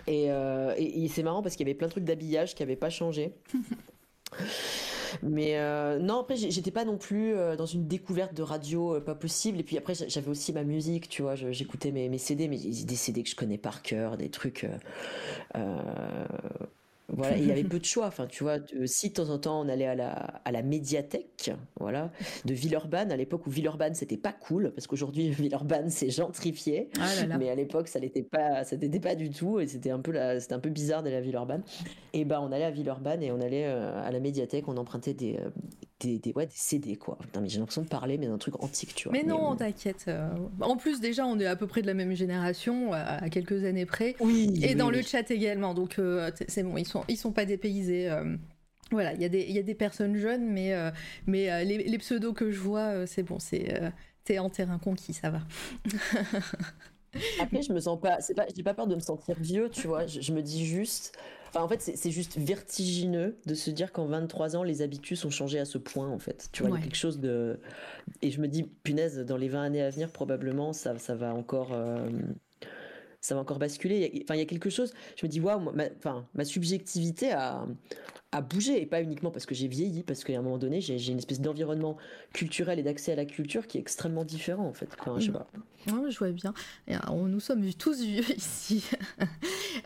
Et, 0.08 0.26
et 0.26 1.08
c'est 1.08 1.24
marrant 1.24 1.42
parce 1.42 1.56
qu'il 1.56 1.66
y 1.68 1.70
avait 1.70 1.78
plein 1.78 1.88
de 1.88 1.92
trucs 1.92 2.04
d'habillage 2.04 2.54
qui 2.54 2.62
n'avaient 2.62 2.76
pas 2.76 2.90
changé 2.90 3.34
Mais 5.24 5.58
euh, 5.58 6.00
non, 6.00 6.22
après, 6.22 6.36
j'étais 6.36 6.72
pas 6.72 6.86
non 6.86 6.98
plus 6.98 7.36
euh, 7.36 7.56
dans 7.56 7.66
une 7.66 7.88
découverte 7.88 8.34
de 8.34 8.44
radio 8.44 8.96
euh, 8.96 9.00
pas 9.02 9.16
possible. 9.16 9.60
Et 9.60 9.64
puis 9.64 9.78
après, 9.78 9.94
j'avais 9.96 10.30
aussi 10.30 10.54
ma 10.54 10.64
musique, 10.64 11.10
tu 11.10 11.22
vois. 11.22 11.36
J'écoutais 11.36 11.92
mes, 11.92 12.10
mes, 12.10 12.18
CD, 12.18 12.48
mais 12.48 12.58
des 12.58 12.96
CD 12.96 13.24
que 13.24 13.30
je 13.30 13.36
connais 13.36 13.58
par 13.58 13.82
cœur, 13.82 14.18
des 14.18 14.30
trucs. 14.30 14.68
Voilà, 17.10 17.38
il 17.38 17.46
y 17.46 17.52
avait 17.52 17.64
peu 17.66 17.80
de 17.80 17.86
choix. 17.86 18.08
Enfin, 18.08 18.28
tu 18.28 18.44
vois, 18.44 18.58
si 18.86 19.10
de 19.10 19.14
temps 19.14 19.30
en 19.30 19.38
temps 19.38 19.62
on 19.62 19.70
allait 19.70 19.86
à 19.86 19.96
la, 19.96 20.12
à 20.12 20.52
la 20.52 20.62
médiathèque, 20.62 21.52
voilà, 21.80 22.12
de 22.46 22.54
Villeurbanne, 22.54 23.12
à 23.12 23.16
l'époque 23.16 23.46
où 23.48 23.50
Villeurbanne 23.50 23.94
c'était 23.94 24.18
pas 24.18 24.34
cool, 24.34 24.72
parce 24.74 24.88
qu'aujourd'hui 24.88 25.30
Villeurbanne 25.32 25.90
c'est 25.90 26.10
gentrifié, 26.10 26.90
ah 27.00 27.38
mais 27.38 27.50
à 27.50 27.56
l'époque 27.56 27.88
ça 27.88 28.00
l'était 28.00 28.24
pas, 28.24 28.64
ça 28.64 28.76
n'était 28.76 29.00
pas 29.00 29.16
du 29.16 29.30
tout, 29.30 29.60
et 29.60 29.68
c'était 29.68 29.92
un 29.92 30.00
peu 30.00 30.14
c'était 30.40 30.56
un 30.56 30.60
peu 30.60 30.70
bizarre 30.70 31.04
d'aller 31.04 31.18
à 31.18 31.22
Villeurbanne. 31.22 31.64
Et 32.14 32.26
ben 32.26 32.40
on 32.42 32.52
allait 32.52 32.66
à 32.66 32.72
Villeurbanne 32.72 33.22
et 33.24 33.32
on 33.32 33.42
allait 33.42 33.66
euh, 33.66 34.02
à 34.04 34.12
la 34.12 34.20
médiathèque, 34.20 34.68
on 34.68 34.78
empruntait 34.78 35.14
des, 35.14 35.36
euh, 35.36 35.50
des, 36.06 36.20
des, 36.20 36.34
ouais, 36.34 36.46
des 36.46 36.54
CD 36.54 36.96
quoi. 36.96 37.18
mais 37.42 37.50
j'ai 37.50 37.60
l'impression 37.60 37.82
de 37.82 37.88
parler 37.88 38.18
mais 38.18 38.28
d'un 38.28 38.38
truc 38.38 38.62
antique, 38.64 38.94
tu 38.96 39.10
vois. 39.10 39.18
Mais 39.18 39.24
non, 39.24 39.56
t'inquiète. 39.56 40.06
Euh, 40.08 40.30
en 40.62 40.78
plus 40.78 41.00
déjà 41.00 41.26
on 41.26 41.40
est 41.40 41.46
à 41.46 41.56
peu 41.56 41.68
près 41.68 41.82
de 41.82 41.88
la 41.88 41.94
même 41.94 42.14
génération, 42.14 42.94
à 42.94 43.30
quelques 43.30 43.64
années 43.64 43.86
près. 43.86 44.16
Oui. 44.20 44.60
Et 44.62 44.76
dans 44.76 44.90
le 44.90 45.02
chat 45.02 45.30
également, 45.32 45.74
donc 45.74 46.00
c'est 46.48 46.64
bon, 46.64 46.78
ils 46.78 46.86
sont 46.86 47.04
ils 47.08 47.18
sont 47.18 47.32
pas 47.32 47.46
dépaysés. 47.46 48.10
Euh, 48.10 48.36
voilà, 48.92 49.14
il 49.14 49.22
y, 49.22 49.26
a 49.26 49.30
des, 49.30 49.44
y 49.46 49.58
a 49.58 49.64
des 49.64 49.74
personnes 49.74 50.16
jeunes, 50.16 50.48
mais, 50.48 50.74
euh, 50.74 50.92
mais 51.26 51.52
euh, 51.52 51.64
les, 51.64 51.98
pseudos 51.98 52.34
que 52.34 52.52
je 52.52 52.60
vois, 52.60 53.08
c'est 53.08 53.24
bon, 53.24 53.40
c'est 53.40 53.82
t'es 54.24 54.38
en 54.40 54.50
terrain 54.50 54.78
conquis, 54.78 55.14
ça 55.14 55.32
va. 55.32 55.42
Après, 57.40 57.62
je 57.62 57.72
me 57.74 57.80
sens 57.80 58.00
pas, 58.00 58.22
c'est 58.22 58.36
pas, 58.36 58.46
j'ai 58.56 58.64
pas 58.64 58.74
peur 58.74 58.88
de 58.88 58.96
me 58.96 59.00
sentir 59.00 59.36
vieux, 59.40 59.70
tu 59.70 59.88
vois. 59.88 60.06
Je, 60.06 60.32
me 60.34 60.42
dis 60.42 60.66
juste, 60.66 61.18
enfin, 61.56 61.66
en 61.66 61.68
fait, 61.68 61.82
c'est 61.82 62.12
juste 62.12 62.38
vertigineux 62.38 63.38
de 63.46 63.54
se 63.54 63.72
dire 63.72 63.92
qu'en 63.92 64.06
23 64.06 64.58
ans, 64.58 64.64
les 64.64 64.82
habitudes 64.82 65.18
ont 65.26 65.30
changé 65.30 65.58
à 65.58 65.66
ce 65.66 65.78
point, 65.78 66.10
en 66.10 66.20
fait. 66.20 66.50
Tu 66.52 66.64
vois, 66.64 66.72
il 66.72 66.76
y 66.76 66.78
a 66.78 66.82
quelque 66.82 66.98
chose 66.98 67.20
de, 67.20 67.60
et 68.22 68.30
je 68.30 68.42
me 68.42 68.48
dis, 68.48 68.64
punaise, 68.64 69.20
dans 69.20 69.38
les 69.38 69.48
20 69.48 69.64
années 69.64 69.82
à 69.82 69.90
venir, 69.90 70.12
probablement, 70.12 70.74
ça, 70.74 70.98
ça 70.98 71.16
va 71.16 71.34
encore 71.34 71.72
ça 73.26 73.36
va 73.36 73.42
encore 73.42 73.60
basculer. 73.60 74.22
Enfin, 74.24 74.36
il 74.36 74.40
y 74.40 74.44
a 74.44 74.46
quelque 74.46 74.70
chose. 74.70 74.94
Je 75.16 75.26
me 75.26 75.32
dis, 75.32 75.40
waouh, 75.40 75.60
ma, 75.72 75.86
enfin, 75.98 76.28
ma 76.36 76.46
subjectivité 76.46 77.32
a, 77.32 77.66
a 78.32 78.42
bougé 78.42 78.82
et 78.82 78.86
pas 78.86 79.02
uniquement 79.02 79.32
parce 79.32 79.46
que 79.46 79.56
j'ai 79.56 79.68
vieilli, 79.68 80.04
parce 80.04 80.24
qu'à 80.24 80.38
un 80.38 80.42
moment 80.42 80.58
donné, 80.58 80.82
j'ai 80.82 81.12
une 81.12 81.18
espèce 81.18 81.42
d'environnement 81.42 81.98
culturel 82.34 82.78
et 82.80 82.84
d'accès 82.84 83.14
à 83.14 83.16
la 83.16 83.26
culture 83.26 83.66
qui 83.66 83.78
est 83.78 83.82
extrêmement 83.82 84.26
différent 84.26 84.68
en 84.68 84.74
fait. 84.74 84.90
Enfin, 85.00 85.20
je 85.20 85.26
sais 85.26 85.32
pas. 85.32 85.48
je 85.88 86.18
vois 86.18 86.32
bien. 86.32 86.54
Et, 86.88 86.96
nous 87.10 87.40
sommes 87.40 87.74
tous 87.74 88.02
vieux 88.02 88.30
ici. 88.38 88.86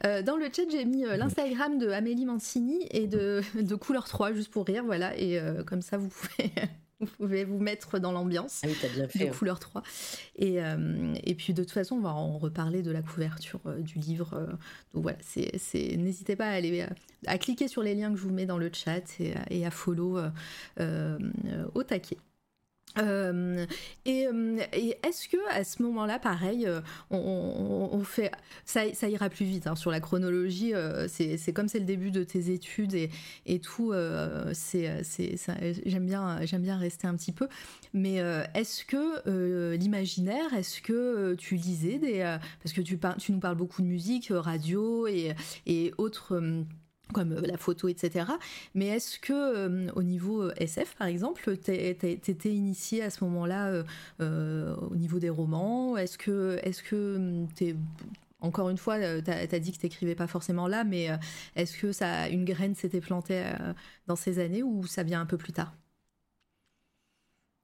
Euh, 0.06 0.22
dans 0.22 0.38
le 0.38 0.46
chat, 0.46 0.70
j'ai 0.70 0.86
mis 0.86 1.04
euh, 1.04 1.18
l'Instagram 1.18 1.78
de 1.78 1.90
Amélie 1.90 2.26
Mancini 2.26 2.88
et 2.92 3.08
de, 3.08 3.42
de 3.62 3.76
Couleur 3.76 4.08
3 4.08 4.34
juste 4.34 4.50
pour 4.50 4.66
rire, 4.66 4.84
voilà. 4.86 5.18
Et 5.18 5.38
euh, 5.38 5.64
comme 5.64 5.82
ça, 5.82 5.98
vous 5.98 6.08
pouvez 6.08 6.52
vous 7.00 7.08
pouvez 7.18 7.45
vous 7.45 7.60
mettre 7.60 8.00
dans 8.00 8.12
l'ambiance 8.12 8.62
ah 8.64 8.68
oui, 8.68 8.76
bien 8.93 9.08
fait, 9.08 9.28
de 9.28 9.32
couleur 9.32 9.60
3. 9.60 9.84
Et, 10.36 10.62
euh, 10.62 11.14
et 11.24 11.36
puis 11.36 11.54
de 11.54 11.64
toute 11.64 11.72
façon, 11.72 11.95
on 11.95 12.02
va 12.02 12.14
en 12.14 12.38
reparler 12.38 12.82
de 12.82 12.91
la 12.91 13.02
couverture 13.02 13.62
euh, 13.66 13.80
du 13.80 14.00
livre. 14.00 14.34
Euh. 14.34 14.45
donc 14.93 15.04
voilà, 15.04 15.18
c'est, 15.22 15.97
n'hésitez 15.97 16.36
pas 16.36 16.47
à 16.47 16.52
aller 16.52 16.86
à 17.26 17.38
cliquer 17.38 17.68
sur 17.68 17.84
les 17.84 17.95
liens 17.95 18.12
que 18.12 18.18
je 18.18 18.24
vous 18.24 18.34
mets 18.34 18.45
dans 18.45 18.58
le 18.58 18.70
chat 18.74 19.20
et, 19.20 19.34
et 19.50 19.66
à 19.66 19.72
follow 19.72 20.20
au 21.74 21.84
taquet. 21.84 22.18
Euh, 22.98 23.66
euh, 24.08 24.58
et, 24.74 24.98
est-ce 25.04 25.30
que 25.30 25.38
à 25.52 25.64
ce 25.64 25.84
moment-là, 25.84 26.20
pareil, 26.20 26.66
euh, 26.66 26.82
on, 27.12 28.02
fait 28.04 28.32
ça, 28.66 28.86
ira 29.08 29.30
plus 29.30 29.46
vite 29.46 29.68
hein, 29.68 29.76
sur 29.76 29.92
la 29.92 30.00
chronologie. 30.00 30.74
c'est 31.08 31.54
comme 31.54 31.68
c'est 31.68 31.80
le 31.80 31.86
début 31.86 32.12
de 32.12 32.24
tes 32.24 32.52
études 32.52 32.96
et, 32.96 33.60
tout. 33.60 33.94
j'aime 35.86 36.06
bien 36.06 36.46
j'aime 36.46 36.62
bien 36.62 36.78
rester 36.78 37.08
un 37.08 37.16
petit 37.16 37.32
peu. 37.32 37.48
Mais 37.94 38.16
est-ce 38.54 38.86
que 38.86 39.76
l'imaginaire, 39.76 40.54
est-ce 40.54 40.82
que 40.82 41.36
tu 41.36 41.56
lisais 41.56 42.00
des 42.00 42.38
parce 42.64 42.74
que 42.74 42.82
tu, 42.82 43.00
nous 43.30 43.40
parles 43.40 43.58
beaucoup 43.58 43.82
de 43.82 43.88
musique, 43.88 44.32
radio 44.32 45.08
et 45.08 45.94
autres 45.98 46.42
comme 47.14 47.34
euh, 47.34 47.41
la 47.41 47.57
photo, 47.57 47.88
etc. 47.88 48.26
Mais 48.76 48.88
est-ce 48.88 49.20
que 49.20 49.34
euh, 49.34 49.91
au 49.95 50.03
niveau 50.03 50.43
euh, 50.43 50.53
SF, 50.57 50.95
par 50.95 51.07
exemple, 51.07 51.57
t'étais 51.57 52.53
initié 52.53 53.03
à 53.03 53.10
ce 53.10 53.24
moment-là 53.24 53.84
au 54.20 54.95
niveau 54.95 55.20
des 55.20 55.30
romans? 55.30 55.97
Est-ce 55.97 56.18
que, 56.18 56.60
est-ce 56.64 56.84
que 56.84 57.16
hum, 57.16 57.47
t'es 57.53 57.76
encore 58.41 58.70
une 58.70 58.78
fois, 58.78 58.97
tu 59.22 59.32
as, 59.32 59.60
dit 59.60 59.74
que 59.74 59.78
t'écrivais 59.80 60.16
pas 60.16 60.28
forcément 60.28 60.68
là, 60.68 60.86
mais 60.86 61.10
est-ce 61.57 61.78
que 61.78 61.91
ça, 61.91 62.30
une 62.30 62.45
graine 62.45 62.74
s'était 62.74 63.01
plantée 63.01 63.43
dans 64.07 64.16
ces 64.16 64.39
années 64.39 64.64
ou 64.64 64.88
ça 64.88 65.03
vient 65.03 65.20
un 65.20 65.26
peu 65.26 65.36
plus 65.38 65.51
tard? 65.51 65.74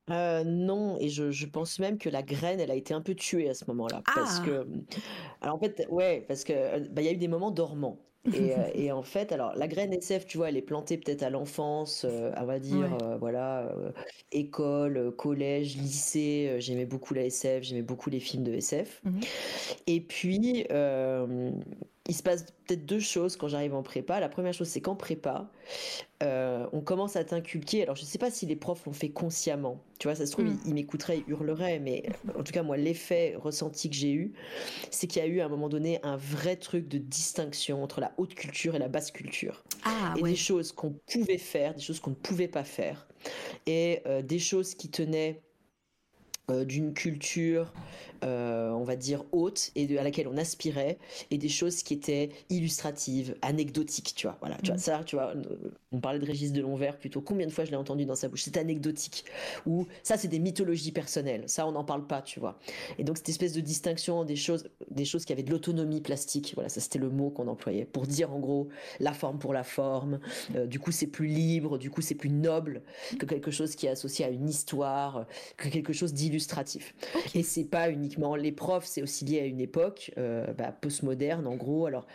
Non, 0.09 0.97
et 0.99 1.07
je, 1.07 1.45
pense 1.45 1.79
même 1.79 1.97
que 1.97 2.09
la 2.09 2.23
graine, 2.23 2.59
elle 2.59 2.71
a 2.71 2.75
été 2.75 2.93
un 2.93 2.99
peu 2.99 3.15
tuée 3.15 3.49
à 3.49 3.53
ce 3.53 3.63
moment-là, 3.69 4.01
parce 4.13 4.39
ah! 4.41 4.45
que, 4.45 4.51
hum, 4.59 4.83
alors 5.39 5.55
en 5.55 5.59
fait, 5.59 5.87
ouais, 5.89 6.25
parce 6.27 6.43
que 6.43 6.89
bah, 6.89 7.01
il 7.01 7.05
y 7.05 7.07
a 7.07 7.13
eu 7.13 7.17
des 7.17 7.29
moments 7.29 7.51
dormants. 7.51 8.05
Euh, 8.27 8.67
et, 8.73 8.91
en 8.91 9.03
fait, 9.03 9.31
alors 9.31 9.53
la 9.55 9.67
graine 9.67 9.93
SF, 9.93 10.25
tu 10.25 10.37
vois, 10.37 10.49
elle 10.49 10.57
est 10.57 10.61
plantée 10.61 10.97
peut-être 10.97 11.23
à 11.23 11.29
l'enfance, 11.29 12.05
euh, 12.05 12.31
on 12.37 12.45
va 12.45 12.59
dire, 12.59 12.97
euh, 13.01 13.17
voilà, 13.17 13.71
école, 14.31 15.13
collège, 15.15 15.77
lycée. 15.77 16.55
j'aimais 16.59 16.85
beaucoup 16.85 17.13
la 17.13 17.25
SF, 17.25 17.63
j'aimais 17.63 17.81
beaucoup 17.81 18.09
les 18.09 18.19
films 18.19 18.43
de 18.43 18.53
SF. 18.53 19.01
Mmh 19.03 19.19
et 19.87 20.01
puis, 20.01 20.65
il 22.07 22.15
se 22.15 22.21
passe 22.21 22.45
peut-être 22.65 22.85
deux 22.85 22.99
choses 22.99 23.35
quand 23.35 23.47
j'arrive 23.47 23.73
en 23.73 23.81
prépa. 23.81 24.19
La 24.19 24.29
première 24.29 24.53
chose, 24.53 24.67
c'est 24.67 24.81
qu'en 24.81 24.95
prépa, 24.95 25.49
euh, 26.21 26.67
on 26.71 26.81
commence 26.81 27.15
à 27.15 27.23
t'inculquer. 27.23 27.81
Alors, 27.81 27.95
je 27.95 28.03
ne 28.03 28.05
sais 28.05 28.19
pas 28.19 28.29
si 28.29 28.45
les 28.45 28.55
profs 28.55 28.85
l'ont 28.85 28.93
fait 28.93 29.09
consciemment. 29.09 29.81
Tu 29.97 30.07
vois, 30.07 30.15
ça 30.15 30.27
se 30.27 30.31
trouve, 30.31 30.45
mm. 30.45 30.59
ils, 30.67 30.73
m'écouteraient, 30.75 31.23
ils 31.27 31.31
hurleraient. 31.31 31.79
Mais 31.79 32.03
en 32.37 32.43
tout 32.43 32.51
cas, 32.51 32.61
moi, 32.61 32.77
l'effet 32.77 33.35
ressenti 33.37 33.89
que 33.89 33.95
j'ai 33.95 34.13
eu, 34.13 34.33
c'est 34.91 35.07
qu'il 35.07 35.21
y 35.21 35.25
a 35.25 35.27
eu 35.27 35.39
à 35.39 35.45
un 35.45 35.49
moment 35.49 35.67
donné 35.67 35.99
un 36.03 36.15
vrai 36.15 36.57
truc 36.57 36.87
de 36.87 36.99
distinction 36.99 37.83
entre 37.83 38.01
la 38.01 38.13
haute 38.17 38.35
culture 38.35 38.75
et 38.75 38.79
la 38.79 38.87
basse 38.87 39.09
culture. 39.09 39.63
Ah, 39.83 40.13
et 40.17 40.21
des 40.21 40.35
choses 40.35 40.71
qu'on 40.71 40.91
pouvait 41.11 41.39
faire, 41.39 41.73
des 41.73 41.81
choses 41.81 41.99
qu'on 41.99 42.11
ne 42.11 42.15
pouvait 42.15 42.47
pas 42.47 42.63
faire. 42.63 43.07
Et 43.65 44.01
euh, 44.05 44.21
des 44.21 44.39
choses 44.39 44.75
qui 44.75 44.89
tenaient 44.89 45.41
euh, 46.51 46.65
d'une 46.65 46.93
culture 46.93 47.73
euh, 48.23 48.71
on 48.71 48.83
va 48.83 48.95
dire, 48.95 49.23
haute 49.31 49.71
et 49.75 49.97
à 49.97 50.03
laquelle 50.03 50.27
on 50.27 50.37
aspirait, 50.37 50.97
et 51.31 51.37
des 51.37 51.49
choses 51.49 51.83
qui 51.83 51.93
étaient 51.93 52.29
illustratives, 52.49 53.35
anecdotiques, 53.41 54.13
tu 54.15 54.27
vois. 54.27 54.37
Voilà, 54.39 54.57
tu 54.57 54.67
vois, 54.67 54.75
mm. 54.75 54.79
ça, 54.79 55.03
tu 55.05 55.15
vois, 55.15 55.33
on 55.91 55.99
parlait 55.99 56.19
de 56.19 56.25
Régis 56.25 56.51
de 56.51 56.61
Lonvert 56.61 56.97
plutôt. 56.97 57.21
Combien 57.21 57.47
de 57.47 57.51
fois 57.51 57.65
je 57.65 57.71
l'ai 57.71 57.77
entendu 57.77 58.05
dans 58.05 58.15
sa 58.15 58.27
bouche 58.27 58.43
C'est 58.43 58.57
anecdotique. 58.57 59.25
Ou 59.65 59.87
ça, 60.03 60.17
c'est 60.17 60.27
des 60.27 60.39
mythologies 60.39 60.91
personnelles. 60.91 61.43
Ça, 61.47 61.67
on 61.67 61.71
n'en 61.71 61.83
parle 61.83 62.05
pas, 62.05 62.21
tu 62.21 62.39
vois. 62.39 62.59
Et 62.97 63.03
donc, 63.03 63.17
cette 63.17 63.29
espèce 63.29 63.53
de 63.53 63.61
distinction 63.61 64.23
des 64.25 64.35
choses, 64.35 64.69
des 64.91 65.05
choses 65.05 65.25
qui 65.25 65.33
avaient 65.33 65.43
de 65.43 65.51
l'autonomie 65.51 66.01
plastique. 66.01 66.51
Voilà, 66.55 66.69
ça, 66.69 66.81
c'était 66.81 66.99
le 66.99 67.09
mot 67.09 67.29
qu'on 67.29 67.47
employait 67.47 67.85
pour 67.85 68.07
dire, 68.07 68.33
en 68.33 68.39
gros, 68.39 68.69
la 68.99 69.13
forme 69.13 69.39
pour 69.39 69.53
la 69.53 69.63
forme. 69.63 70.19
Euh, 70.55 70.67
du 70.67 70.79
coup, 70.79 70.91
c'est 70.91 71.07
plus 71.07 71.27
libre. 71.27 71.77
Du 71.77 71.89
coup, 71.89 72.01
c'est 72.01 72.15
plus 72.15 72.29
noble 72.29 72.81
que 73.19 73.25
quelque 73.25 73.51
chose 73.51 73.75
qui 73.75 73.85
est 73.85 73.89
associé 73.89 74.25
à 74.25 74.29
une 74.29 74.49
histoire, 74.49 75.25
que 75.57 75.69
quelque 75.69 75.93
chose 75.93 76.13
d'illustratif. 76.13 76.93
Et 77.33 77.43
c'est 77.43 77.63
pas 77.63 77.89
uniquement 78.05 78.35
les 78.35 78.51
profs, 78.51 78.85
c'est 78.85 79.01
aussi 79.01 79.25
lié 79.25 79.39
à 79.39 79.45
une 79.45 79.59
époque 79.59 80.11
euh, 80.17 80.53
bah, 80.53 80.71
postmoderne, 80.71 81.47
en 81.47 81.55
gros. 81.55 81.87
Alors, 81.87 82.05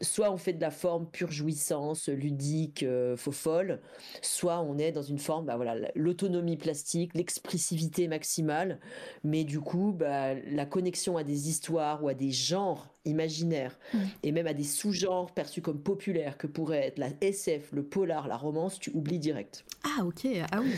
soit 0.00 0.30
on 0.30 0.36
fait 0.36 0.52
de 0.52 0.60
la 0.60 0.70
forme 0.70 1.06
pure 1.06 1.32
jouissance, 1.32 2.08
ludique, 2.08 2.84
euh, 2.84 3.16
faux 3.16 3.32
folle, 3.32 3.80
soit 4.22 4.60
on 4.60 4.78
est 4.78 4.92
dans 4.92 5.02
une 5.02 5.18
forme, 5.18 5.46
bah, 5.46 5.56
voilà, 5.56 5.90
l'autonomie 5.96 6.56
plastique, 6.56 7.14
l'expressivité 7.14 8.06
maximale, 8.06 8.78
mais 9.24 9.42
du 9.42 9.60
coup, 9.60 9.92
bah, 9.92 10.34
la 10.34 10.66
connexion 10.66 11.16
à 11.16 11.24
des 11.24 11.48
histoires 11.48 12.04
ou 12.04 12.08
à 12.08 12.14
des 12.14 12.30
genres 12.30 12.86
imaginaires 13.04 13.78
mmh. 13.92 13.98
et 14.22 14.32
même 14.32 14.46
à 14.46 14.52
des 14.52 14.64
sous-genres 14.64 15.32
perçus 15.32 15.62
comme 15.62 15.80
populaires 15.82 16.38
que 16.38 16.46
pourrait 16.46 16.86
être 16.86 16.98
la 16.98 17.08
SF, 17.20 17.72
le 17.72 17.82
polar, 17.82 18.28
la 18.28 18.36
romance, 18.36 18.78
tu 18.78 18.90
oublies 18.90 19.18
direct. 19.18 19.64
Ah 19.82 20.04
ok, 20.04 20.26
ah 20.52 20.60
oui. 20.62 20.72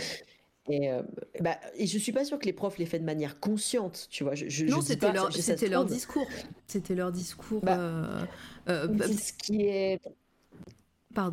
Et, 0.68 0.90
euh, 0.90 1.02
bah, 1.40 1.56
et 1.76 1.86
je 1.86 1.98
suis 1.98 2.12
pas 2.12 2.24
sûre 2.24 2.38
que 2.38 2.44
les 2.44 2.52
profs 2.52 2.78
l'aient 2.78 2.86
fait 2.86 3.00
de 3.00 3.04
manière 3.04 3.40
consciente, 3.40 4.06
tu 4.10 4.22
vois. 4.22 4.34
Je, 4.34 4.64
non, 4.64 4.80
c'était 4.80 5.12
leur, 5.12 5.32
c'était 5.32 5.68
leur 5.68 5.84
discours. 5.84 6.26
C'était 6.66 6.94
leur 6.94 7.10
discours. 7.10 7.60
Bah, 7.62 7.78
euh, 7.78 8.24
euh, 8.68 8.86
bah, 8.86 9.06
ce 9.08 9.32
qui 9.32 9.62
est. 9.62 10.00
Dans 11.10 11.30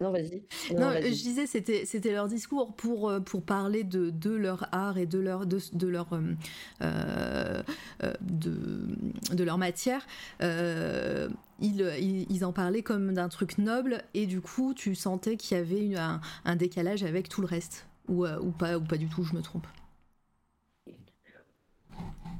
Non, 0.00 0.12
vas-y. 0.12 0.42
Non, 0.74 0.92
je 0.94 1.08
disais, 1.08 1.46
c'était, 1.46 1.84
c'était 1.84 2.12
leur 2.12 2.26
discours 2.26 2.74
pour, 2.74 3.12
pour 3.26 3.42
parler 3.42 3.84
de, 3.84 4.08
de 4.08 4.30
leur 4.30 4.66
art 4.72 4.96
et 4.96 5.04
de 5.04 5.18
leur, 5.18 5.44
de, 5.44 5.58
de 5.74 5.86
leur, 5.88 6.08
euh, 6.80 7.62
de, 8.22 8.88
de, 9.34 9.44
leur 9.44 9.58
matière. 9.58 10.06
Euh, 10.42 11.28
ils, 11.60 12.26
ils, 12.30 12.44
en 12.46 12.52
parlaient 12.54 12.82
comme 12.82 13.12
d'un 13.12 13.28
truc 13.28 13.58
noble 13.58 14.02
et 14.14 14.24
du 14.24 14.40
coup, 14.40 14.72
tu 14.72 14.94
sentais 14.94 15.36
qu'il 15.36 15.58
y 15.58 15.60
avait 15.60 15.84
une, 15.84 15.98
un, 15.98 16.22
un, 16.46 16.56
décalage 16.56 17.02
avec 17.02 17.28
tout 17.28 17.42
le 17.42 17.46
reste. 17.46 17.89
Euh, 18.08 18.38
ou, 18.40 18.50
pas, 18.50 18.76
ou 18.76 18.84
pas 18.84 18.96
du 18.96 19.08
tout, 19.08 19.22
je 19.24 19.34
me 19.34 19.42
trompe. 19.42 19.66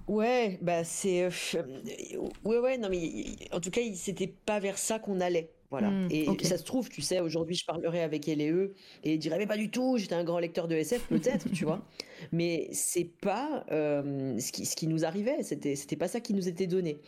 Ouais, 0.09 0.59
bah 0.61 0.83
c'est. 0.83 1.25
Euh, 1.25 1.31
ouais, 2.45 2.59
ouais, 2.59 2.79
non, 2.79 2.89
mais 2.91 3.27
en 3.53 3.61
tout 3.61 3.71
cas, 3.71 3.81
c'était 3.95 4.27
pas 4.27 4.59
vers 4.59 4.77
ça 4.77 4.99
qu'on 4.99 5.21
allait. 5.21 5.53
Voilà. 5.71 5.89
Hmm, 5.89 6.09
et 6.11 6.27
ça 6.43 6.59
se 6.59 6.65
trouve, 6.65 6.89
tu 6.89 7.01
sais, 7.01 7.21
aujourd'hui, 7.21 7.55
je 7.55 7.65
parlerai 7.65 8.03
avec 8.03 8.27
elle 8.27 8.41
et 8.41 8.51
eux 8.51 8.75
et 9.05 9.17
dirais, 9.19 9.39
mais 9.39 9.47
pas 9.47 9.57
du 9.57 9.71
tout, 9.71 9.99
j'étais 9.99 10.17
un 10.17 10.25
grand 10.25 10.41
lecteur 10.41 10.67
de 10.67 10.75
SF, 10.75 11.07
peut-être, 11.07 11.49
tu 11.55 11.65
vois. 11.65 11.87
Mais 12.33 12.69
c'est 12.73 13.05
pas 13.05 13.65
euh, 13.71 14.37
ce, 14.41 14.51
qui, 14.51 14.67
ce 14.67 14.75
qui 14.75 14.89
nous 14.89 15.05
arrivait, 15.05 15.45
c'était, 15.45 15.77
c'était 15.77 15.95
pas 15.95 16.09
ça 16.09 16.19
qui 16.19 16.35
nous 16.35 16.49
était 16.49 16.67
donné. 16.67 16.99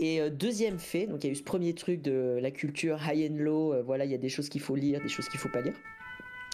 Et 0.00 0.28
deuxième 0.30 0.80
fait, 0.80 1.06
donc 1.06 1.22
il 1.22 1.28
y 1.28 1.30
a 1.30 1.32
eu 1.32 1.36
ce 1.36 1.44
premier 1.44 1.74
truc 1.74 2.02
de 2.02 2.40
la 2.42 2.50
culture 2.50 2.98
high 3.08 3.30
and 3.30 3.36
low, 3.36 3.84
voilà, 3.84 4.04
il 4.04 4.10
y 4.10 4.14
a 4.14 4.18
des 4.18 4.28
choses 4.28 4.48
qu'il 4.48 4.62
faut 4.62 4.74
lire, 4.74 5.00
des 5.00 5.08
choses 5.08 5.28
qu'il 5.28 5.38
faut 5.38 5.48
pas 5.48 5.60
lire. 5.60 5.76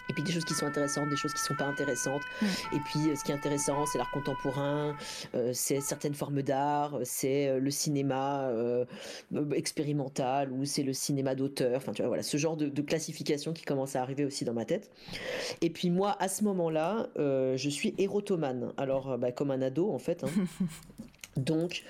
Et 0.08 0.12
puis 0.12 0.22
des 0.22 0.32
choses 0.32 0.44
qui 0.44 0.54
sont 0.54 0.66
intéressantes, 0.66 1.08
des 1.08 1.16
choses 1.16 1.32
qui 1.32 1.40
sont 1.40 1.54
pas 1.54 1.64
intéressantes. 1.64 2.22
Et 2.72 2.80
puis 2.80 3.10
euh, 3.10 3.16
ce 3.16 3.24
qui 3.24 3.32
est 3.32 3.34
intéressant, 3.34 3.86
c'est 3.86 3.98
l'art 3.98 4.10
contemporain, 4.10 4.96
euh, 5.34 5.50
c'est 5.52 5.80
certaines 5.80 6.14
formes 6.14 6.42
d'art, 6.42 6.98
c'est 7.04 7.48
euh, 7.48 7.58
le 7.58 7.70
cinéma 7.70 8.50
expérimental 9.54 10.52
ou 10.52 10.64
c'est 10.64 10.82
le 10.82 10.92
cinéma 10.92 11.34
d'auteur. 11.34 11.76
Enfin, 11.76 11.92
tu 11.92 12.02
vois, 12.02 12.08
voilà, 12.08 12.22
ce 12.22 12.36
genre 12.36 12.56
de, 12.56 12.82
classification 12.82 13.52
qui 13.52 13.64
commence 13.64 13.96
à 13.96 14.02
arriver 14.02 14.24
aussi 14.24 14.44
dans 14.44 14.52
ma 14.52 14.64
tête. 14.64 14.90
Et 15.62 15.70
puis 15.70 15.90
moi, 15.90 16.16
à 16.20 16.28
ce 16.28 16.44
moment-là, 16.44 17.08
je 17.16 17.68
suis 17.68 17.94
érotomane. 17.98 18.72
Alors, 18.76 19.16
bah, 19.18 19.32
comme 19.32 19.50
un 19.50 19.62
ado 19.62 19.90
en 19.90 19.98
fait. 19.98 20.24
Hein. 20.24 20.28
Donc, 21.36 21.82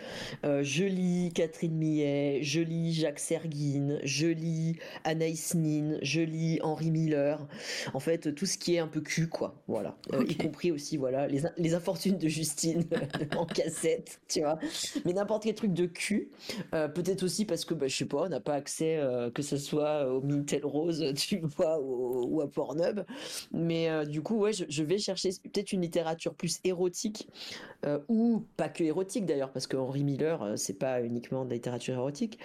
euh, 0.45 0.63
je 0.63 0.85
lis 0.85 1.31
Catherine 1.35 1.75
Millet, 1.75 2.41
je 2.43 2.61
lis 2.61 2.95
Jacques 2.95 3.19
Serguine, 3.19 3.99
je 4.03 4.27
lis 4.27 4.77
Anaïs 5.05 5.55
Nin, 5.55 5.99
je 6.03 6.21
lis 6.21 6.59
Henri 6.63 6.91
Miller. 6.91 7.47
En 7.93 8.01
fait, 8.01 8.35
tout 8.35 8.47
ce 8.47 8.57
qui 8.57 8.75
est 8.75 8.79
un 8.79 8.87
peu 8.87 9.01
cul, 9.01 9.29
quoi. 9.29 9.55
Voilà. 9.69 9.97
Euh, 10.13 10.25
y 10.29 10.37
compris 10.37 10.71
aussi, 10.71 10.97
voilà, 10.97 11.27
les, 11.27 11.43
les 11.59 11.75
infortunes 11.75 12.17
de 12.17 12.29
Justine 12.29 12.85
en 13.37 13.47
cassette, 13.47 14.21
tu 14.29 14.41
vois. 14.41 14.59
Mais 15.05 15.13
n'importe 15.13 15.45
quel 15.45 15.55
truc 15.55 15.75
de 15.75 15.87
cul. 15.87 16.31
Euh, 16.75 16.89
peut-être 16.89 17.23
aussi 17.23 17.45
parce 17.45 17.65
que, 17.65 17.75
bah, 17.75 17.89
je 17.89 17.97
sais 17.97 18.05
pas, 18.07 18.23
on 18.25 18.29
n'a 18.29 18.41
pas 18.41 18.55
accès, 18.55 19.01
que 19.35 19.43
ce 19.43 19.57
soit 19.57 20.11
au 20.11 20.21
Mintel 20.23 20.65
Rose, 20.65 21.05
tu 21.17 21.41
vois, 21.41 21.81
ou, 21.81 22.41
à 22.41 22.51
Pornhub. 22.51 23.01
Mais 23.53 24.07
du 24.07 24.23
coup, 24.23 24.37
ouais, 24.37 24.53
je, 24.53 24.65
je 24.69 24.83
vais 24.83 24.99
chercher 24.99 25.31
peut-être 25.43 25.73
une 25.73 25.83
littérature 25.83 26.35
plus 26.35 26.61
érotique, 26.65 27.29
ou 28.09 28.43
pas 28.57 28.69
que 28.69 28.83
érotique 28.83 29.27
d'ailleurs, 29.35 29.51
parce 29.51 29.67
que 29.67 29.77
Henry 29.77 30.05
Miller, 30.05 30.53
c'est 30.57 30.79
pas 30.79 31.03
uniquement 31.03 31.45
de 31.45 31.51
la 31.51 31.57
littérature 31.57 31.95
érotique, 31.95 32.39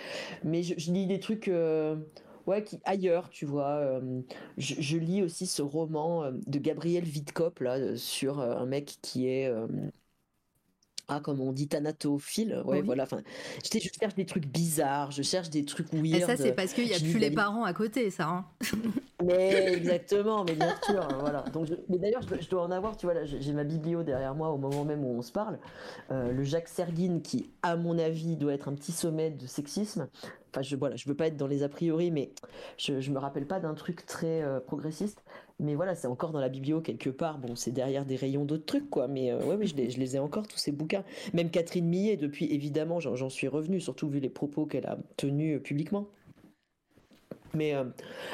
mais 0.43 0.63
je, 0.63 0.91
lis 0.91 1.05
des 1.05 1.19
trucs 1.19 1.51
ouais, 2.47 2.63
qui 2.63 2.79
ailleurs, 2.83 3.29
tu 3.29 3.45
vois. 3.45 4.01
je, 4.57 4.97
lis 4.97 5.21
aussi 5.21 5.45
ce 5.45 5.61
roman 5.61 6.31
de 6.31 6.59
Gabriel 6.59 7.03
Vidkop 7.03 7.59
là 7.59 7.95
sur 7.95 8.39
un 8.39 8.65
mec 8.65 8.97
qui 9.01 9.27
est 9.27 9.51
ah, 11.09 11.19
comme 11.19 11.41
on 11.41 11.51
dit, 11.51 11.67
thanatophile. 11.67 12.61
Ouais, 12.65 12.81
voilà. 12.81 13.03
Enfin, 13.03 13.21
je, 13.63 13.79
je 13.79 13.89
cherche 13.99 14.15
des 14.15 14.25
trucs 14.25 14.45
bizarres, 14.45 15.11
je 15.11 15.23
cherche 15.23 15.49
des 15.49 15.65
trucs 15.65 15.91
weird. 15.91 16.21
Et 16.21 16.21
ça, 16.21 16.37
c'est 16.37 16.53
parce 16.53 16.73
qu'il 16.73 16.85
n'y 16.85 16.93
a 16.93 16.99
plus 16.99 17.17
les 17.17 17.31
parents 17.31 17.63
à 17.63 17.73
côté, 17.73 18.09
ça. 18.11 18.27
Hein. 18.27 18.45
mais 19.23 19.73
exactement, 19.73 20.43
mais 20.43 20.53
bien 20.53 20.75
sûr. 20.83 21.01
Hein, 21.01 21.17
voilà. 21.19 21.43
Donc, 21.51 21.67
mais 21.89 21.97
d'ailleurs, 21.97 22.21
je, 22.21 22.49
dois 22.49 22.63
en 22.63 22.71
avoir, 22.71 22.95
tu 22.95 23.05
vois, 23.05 23.15
là, 23.15 23.25
j'ai 23.25 23.53
ma 23.53 23.63
biblio 23.63 24.03
derrière 24.03 24.35
moi 24.35 24.49
au 24.49 24.57
moment 24.57 24.85
même 24.85 25.03
où 25.03 25.17
on 25.17 25.21
se 25.21 25.31
parle. 25.31 25.59
Euh, 26.11 26.31
le 26.31 26.43
Jacques 26.43 26.67
Serguine, 26.67 27.21
qui, 27.21 27.49
à 27.63 27.75
mon 27.75 27.97
avis, 27.97 28.35
doit 28.35 28.53
être 28.53 28.67
un 28.67 28.73
petit 28.73 28.91
sommet 28.91 29.31
de 29.31 29.47
sexisme. 29.47 30.07
Enfin, 30.51 30.61
je, 30.61 30.75
voilà, 30.75 30.95
je 30.95 31.07
veux 31.07 31.15
pas 31.15 31.27
être 31.27 31.37
dans 31.37 31.47
les 31.47 31.63
a 31.63 31.69
priori, 31.69 32.11
mais 32.11 32.31
je, 32.77 32.99
je 32.99 33.11
me 33.11 33.19
rappelle 33.19 33.45
pas 33.45 33.59
d'un 33.59 33.73
truc 33.73 34.05
très 34.05 34.41
euh, 34.41 34.59
progressiste. 34.59 35.23
Mais 35.59 35.75
voilà, 35.75 35.93
c'est 35.93 36.07
encore 36.07 36.31
dans 36.31 36.39
la 36.39 36.47
biblio 36.47 36.79
quelque 36.79 37.09
part. 37.09 37.37
Bon, 37.37 37.55
c'est 37.55 37.71
derrière 37.71 38.05
des 38.05 38.15
rayons 38.15 38.45
d'autres 38.45 38.65
trucs, 38.65 38.89
quoi. 38.89 39.07
Mais 39.09 39.31
euh, 39.31 39.43
ouais, 39.43 39.57
les, 39.75 39.89
je 39.89 39.99
les, 39.99 40.15
ai 40.15 40.19
encore, 40.19 40.47
tous 40.47 40.57
ces 40.57 40.71
bouquins. 40.71 41.03
Même 41.33 41.49
Catherine 41.49 41.85
Millet, 41.85 42.15
depuis, 42.15 42.45
évidemment, 42.45 42.99
j'en 42.99 43.29
suis 43.29 43.47
revenu, 43.47 43.81
surtout 43.81 44.07
vu 44.07 44.19
les 44.19 44.29
propos 44.29 44.65
qu'elle 44.65 44.85
a 44.85 44.97
tenus 45.17 45.57
euh, 45.57 45.59
publiquement. 45.59 46.07
Mais 47.53 47.75
euh, 47.75 47.83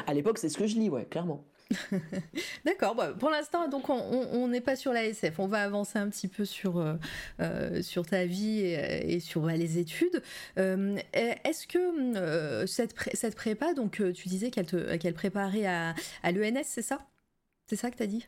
à 0.05 0.13
l'époque, 0.13 0.37
c'est 0.37 0.49
ce 0.49 0.57
que 0.57 0.67
je 0.67 0.75
lis, 0.75 0.89
ouais, 0.89 1.05
clairement. 1.05 1.43
D'accord. 2.65 2.95
Bah, 2.95 3.13
pour 3.17 3.29
l'instant, 3.29 3.67
donc 3.67 3.89
on 3.89 4.47
n'est 4.47 4.61
pas 4.61 4.75
sur 4.75 4.93
la 4.93 5.05
SF. 5.05 5.39
On 5.39 5.47
va 5.47 5.63
avancer 5.63 5.97
un 5.97 6.09
petit 6.09 6.27
peu 6.27 6.45
sur 6.45 6.83
sur 7.81 8.05
ta 8.05 8.25
vie 8.25 8.59
et, 8.59 9.19
sur 9.19 9.41
bah, 9.41 9.55
les 9.55 9.77
études. 9.77 10.21
Est-ce 10.55 11.67
que 11.67 12.65
cette, 12.67 12.93
cette 13.13 13.35
prépa, 13.35 13.73
donc 13.73 14.01
tu 14.13 14.29
disais 14.29 14.51
qu'elle 14.51 14.97
qu'elle 14.99 15.13
préparait 15.13 15.65
à, 15.65 15.95
à 16.23 16.31
l'ENS, 16.31 16.63
c'est 16.63 16.81
ça? 16.81 16.99
C'est 17.67 17.75
ça 17.75 17.89
que 17.89 17.97
tu 17.97 18.03
as 18.03 18.07
dit? 18.07 18.27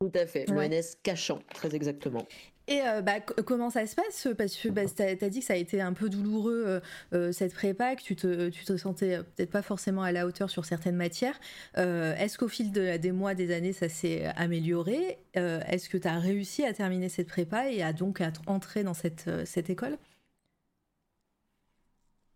Tout 0.00 0.12
à 0.14 0.26
fait, 0.26 0.44
l'ONS 0.50 0.96
cachant, 1.02 1.40
très 1.54 1.74
exactement. 1.74 2.26
Et 2.66 2.80
euh, 2.82 3.02
bah, 3.02 3.20
comment 3.20 3.68
ça 3.68 3.86
se 3.86 3.94
passe? 3.94 4.28
Parce 4.38 4.56
que 4.56 4.68
bah, 4.68 4.82
tu 4.86 5.02
as, 5.02 5.28
dit 5.28 5.40
que 5.40 5.44
ça 5.44 5.52
a 5.52 5.56
été 5.56 5.82
un 5.82 5.92
peu 5.92 6.08
douloureux 6.08 6.64
euh, 6.66 6.80
euh, 7.12 7.32
cette 7.32 7.52
prépa, 7.52 7.94
que 7.94 8.02
tu 8.02 8.16
te, 8.16 8.48
tu 8.48 8.64
te 8.64 8.76
sentais 8.78 9.18
peut-être 9.18 9.50
pas 9.50 9.60
forcément 9.60 10.02
à 10.02 10.12
la 10.12 10.26
hauteur 10.26 10.48
sur 10.48 10.64
certaines 10.64 10.96
matières. 10.96 11.38
Est-ce 11.76 12.38
qu'au 12.38 12.48
fil 12.48 12.72
des 12.72 13.12
mois, 13.12 13.34
des 13.34 13.52
années, 13.54 13.72
ça 13.72 13.88
s'est 13.88 14.24
amélioré? 14.36 15.18
Est-ce 15.34 15.88
que 15.88 15.98
tu 15.98 16.08
as 16.08 16.18
réussi 16.18 16.64
à 16.64 16.72
terminer 16.72 17.08
cette 17.08 17.28
prépa 17.28 17.70
et 17.70 17.82
à 17.82 17.92
donc 17.92 18.20
à 18.20 18.32
entrer 18.46 18.82
dans 18.82 18.94
cette, 18.94 19.28
cette 19.44 19.68
école? 19.68 19.98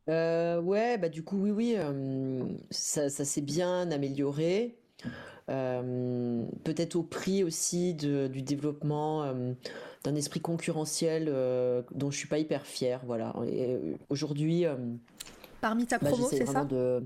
Ouais, 0.09 0.99
bah 0.99 1.09
du 1.09 1.23
coup, 1.23 1.39
oui, 1.39 1.51
oui, 1.51 1.77
ça, 2.71 3.09
ça 3.09 3.25
s'est 3.25 3.41
bien 3.41 3.91
amélioré. 3.91 4.77
Peut-être 5.47 6.97
au 6.97 7.03
prix 7.03 7.45
aussi 7.45 7.95
du 7.95 8.43
développement 8.43 9.33
d'un 10.05 10.15
esprit 10.15 10.41
concurrentiel 10.41 11.27
euh, 11.29 11.83
dont 11.93 12.11
je 12.11 12.19
suis 12.19 12.29
pas 12.29 12.39
hyper 12.39 12.67
fier. 12.67 13.01
Voilà. 13.07 13.35
aujourd'hui. 14.09 14.65
Parmi 15.61 15.87
ta 15.87 15.99
bah, 15.99 16.11
promo, 16.11 16.29
c'est 16.31 16.47
ça 16.47 16.65
de... 16.65 17.05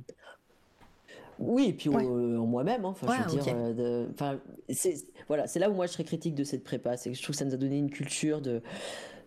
Oui, 1.39 1.69
et 1.71 1.73
puis 1.73 1.89
en 1.89 2.47
moi-même. 2.47 2.85
Hein. 2.85 2.91
Enfin, 2.91 3.25
je 3.29 3.37
veux 3.37 3.43
dire, 3.43 4.49
c'est 4.71 4.95
voilà, 5.29 5.47
c'est 5.47 5.59
là 5.59 5.71
où 5.71 5.75
moi 5.75 5.87
je 5.87 5.93
serais 5.93 6.05
critique 6.05 6.35
de 6.35 6.45
cette 6.45 6.63
prépa, 6.63 6.97
c'est 6.97 7.11
que 7.11 7.17
je 7.17 7.23
trouve 7.23 7.35
que 7.35 7.39
ça 7.39 7.45
nous 7.45 7.55
a 7.55 7.57
donné 7.57 7.79
une 7.79 7.91
culture 7.91 8.41
de 8.41 8.61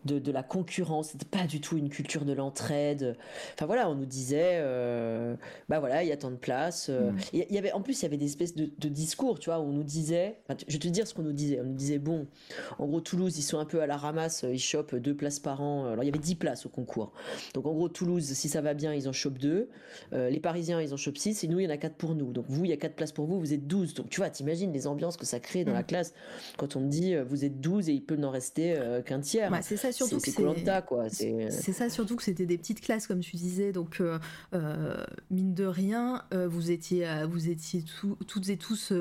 de, 0.05 0.31
la 0.31 0.43
concurrence, 0.43 1.09
c'était 1.09 1.25
pas 1.25 1.45
du 1.47 1.61
tout 1.61 1.77
une 1.77 1.89
culture 1.89 2.25
de 2.25 2.33
l'entraide. 2.33 3.17
Enfin 3.53 3.65
voilà, 3.65 3.89
on 3.89 3.95
nous 3.95 4.05
disait, 4.05 4.59
euh, 4.59 5.35
bah 5.69 5.79
voilà, 5.79 6.03
il 6.03 6.09
y 6.09 6.11
a 6.11 6.17
tant 6.17 6.31
de 6.31 6.35
places. 6.35 6.87
Euh. 6.89 7.11
Mm. 7.11 7.17
Il 7.33 7.51
y 7.51 7.57
avait, 7.57 7.71
en 7.71 7.81
plus, 7.81 7.99
il 8.01 8.03
y 8.03 8.05
avait 8.05 8.17
des 8.17 8.25
espèces 8.25 8.55
de, 8.55 8.89
discours, 8.89 9.39
tu 9.39 9.49
vois, 9.49 9.59
où 9.59 9.63
on 9.63 9.71
nous 9.71 9.83
disait, 9.83 10.37
je 10.67 10.73
vais 10.73 10.79
te 10.79 10.87
dire 10.87 11.07
ce 11.07 11.13
qu'on 11.13 11.23
nous 11.23 11.33
disait. 11.33 11.59
On 11.59 11.65
nous 11.65 11.73
disait, 11.73 11.97
bon, 11.97 12.27
en 12.77 12.85
gros, 12.85 13.01
Toulouse, 13.01 13.37
ils 13.37 13.43
sont 13.43 13.57
un 13.57 13.65
peu 13.65 13.81
à 13.81 13.87
la 13.87 13.97
ramasse, 13.97 14.45
ils 14.47 14.59
chopent 14.59 14.95
deux 14.95 15.15
places 15.15 15.39
par 15.39 15.61
an. 15.61 15.87
Alors 15.87 16.03
il 16.03 16.07
y 16.07 16.09
avait 16.09 16.19
dix 16.19 16.35
places 16.35 16.65
au 16.65 16.69
concours. 16.69 17.11
Donc 17.53 17.65
en 17.65 17.73
gros, 17.73 17.89
Toulouse, 17.89 18.23
si 18.23 18.49
ça 18.49 18.61
va 18.61 18.73
bien, 18.73 18.93
ils 18.93 19.09
en 19.09 19.13
chopent 19.13 19.39
deux. 19.39 19.69
Euh, 20.13 20.29
les 20.29 20.39
Parisiens, 20.39 20.81
ils 20.81 20.93
en 20.93 20.97
chopent 20.97 21.17
six. 21.17 21.43
Et 21.43 21.47
nous, 21.47 21.59
il 21.59 21.63
y 21.63 21.67
en 21.67 21.71
a 21.71 21.77
quatre 21.77 21.95
pour 21.95 22.15
nous. 22.15 22.31
Donc 22.31 22.45
vous, 22.47 22.65
il 22.65 22.69
y 22.69 22.73
a 22.73 22.77
quatre 22.77 22.95
places 22.95 23.11
pour 23.11 23.25
vous, 23.25 23.39
vous 23.39 23.53
êtes 23.53 23.67
12. 23.67 23.95
Donc 23.95 24.09
tu 24.09 24.19
vois, 24.19 24.29
t'imagines 24.29 24.71
les 24.71 24.87
ambiances 24.87 25.17
que 25.17 25.25
ça 25.25 25.39
crée 25.39 25.63
dans 25.63 25.71
mm. 25.71 25.75
la 25.75 25.83
classe 25.83 26.13
quand 26.57 26.75
on 26.75 26.81
me 26.81 26.89
dit, 26.89 27.15
vous 27.27 27.45
êtes 27.45 27.59
12 27.59 27.89
et 27.89 27.93
il 27.93 28.03
peut 28.03 28.15
n'en 28.15 28.29
rester 28.29 28.77
qu'un 29.05 29.19
tiers. 29.19 29.49
Bah, 29.49 29.61
c'est 29.61 29.77
ça 29.77 29.91
surtout 29.95 30.19
c'est 30.19 30.33
quoi. 30.81 31.09
C'est 31.09 31.73
ça 31.73 31.89
surtout 31.89 32.15
que 32.15 32.23
c'était 32.23 32.45
des 32.45 32.57
petites 32.57 32.81
classes 32.81 33.07
comme 33.07 33.19
tu 33.19 33.35
disais, 33.35 33.71
donc 33.71 34.01
euh, 34.01 34.19
euh, 34.53 35.03
mine 35.31 35.53
de 35.53 35.65
rien, 35.65 36.23
euh, 36.33 36.47
vous 36.47 36.71
étiez 36.71 37.07
vous 37.29 37.49
étiez 37.49 37.83
toutes 38.27 38.49
et 38.49 38.57
tous 38.57 38.93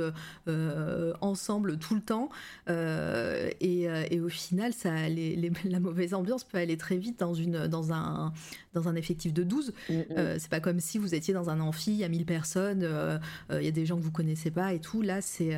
ensemble 1.21 1.79
tout 1.79 1.95
le 1.95 2.01
temps, 2.01 2.29
et, 2.69 4.21
au 4.21 4.29
final, 4.29 4.73
ça, 4.73 4.91
la 5.65 5.81
mauvaise 5.81 6.15
ambiance 6.15 6.45
peut 6.45 6.59
aller 6.59 6.77
très 6.77 6.97
vite 6.97 7.19
dans 7.19 7.35
une 7.35 7.67
dans 7.67 7.93
un 7.93 8.33
dans 8.75 8.89
un 8.89 8.95
effectif 8.95 9.33
de 9.33 9.43
12. 9.43 9.73
Mm, 9.89 9.95
mm. 9.95 10.05
c'est 10.39 10.51
pas 10.51 10.61
comme 10.61 10.81
si 10.81 10.99
vous 10.99 11.15
étiez 11.15 11.35
dans 11.35 11.51
un 11.51 11.61
amphi, 11.61 11.93
il 11.93 11.99
y 11.99 12.05
a 12.05 12.09
1000 12.09 12.25
personnes, 12.25 12.89
il 13.51 13.63
y 13.63 13.69
a 13.69 13.71
des 13.71 13.87
gens 13.87 13.97
que 13.97 14.03
vous 14.03 14.11
connaissez 14.11 14.51
pas 14.51 14.73
et 14.73 14.81
tout. 14.81 15.03
Là, 15.03 15.21
c'est 15.21 15.57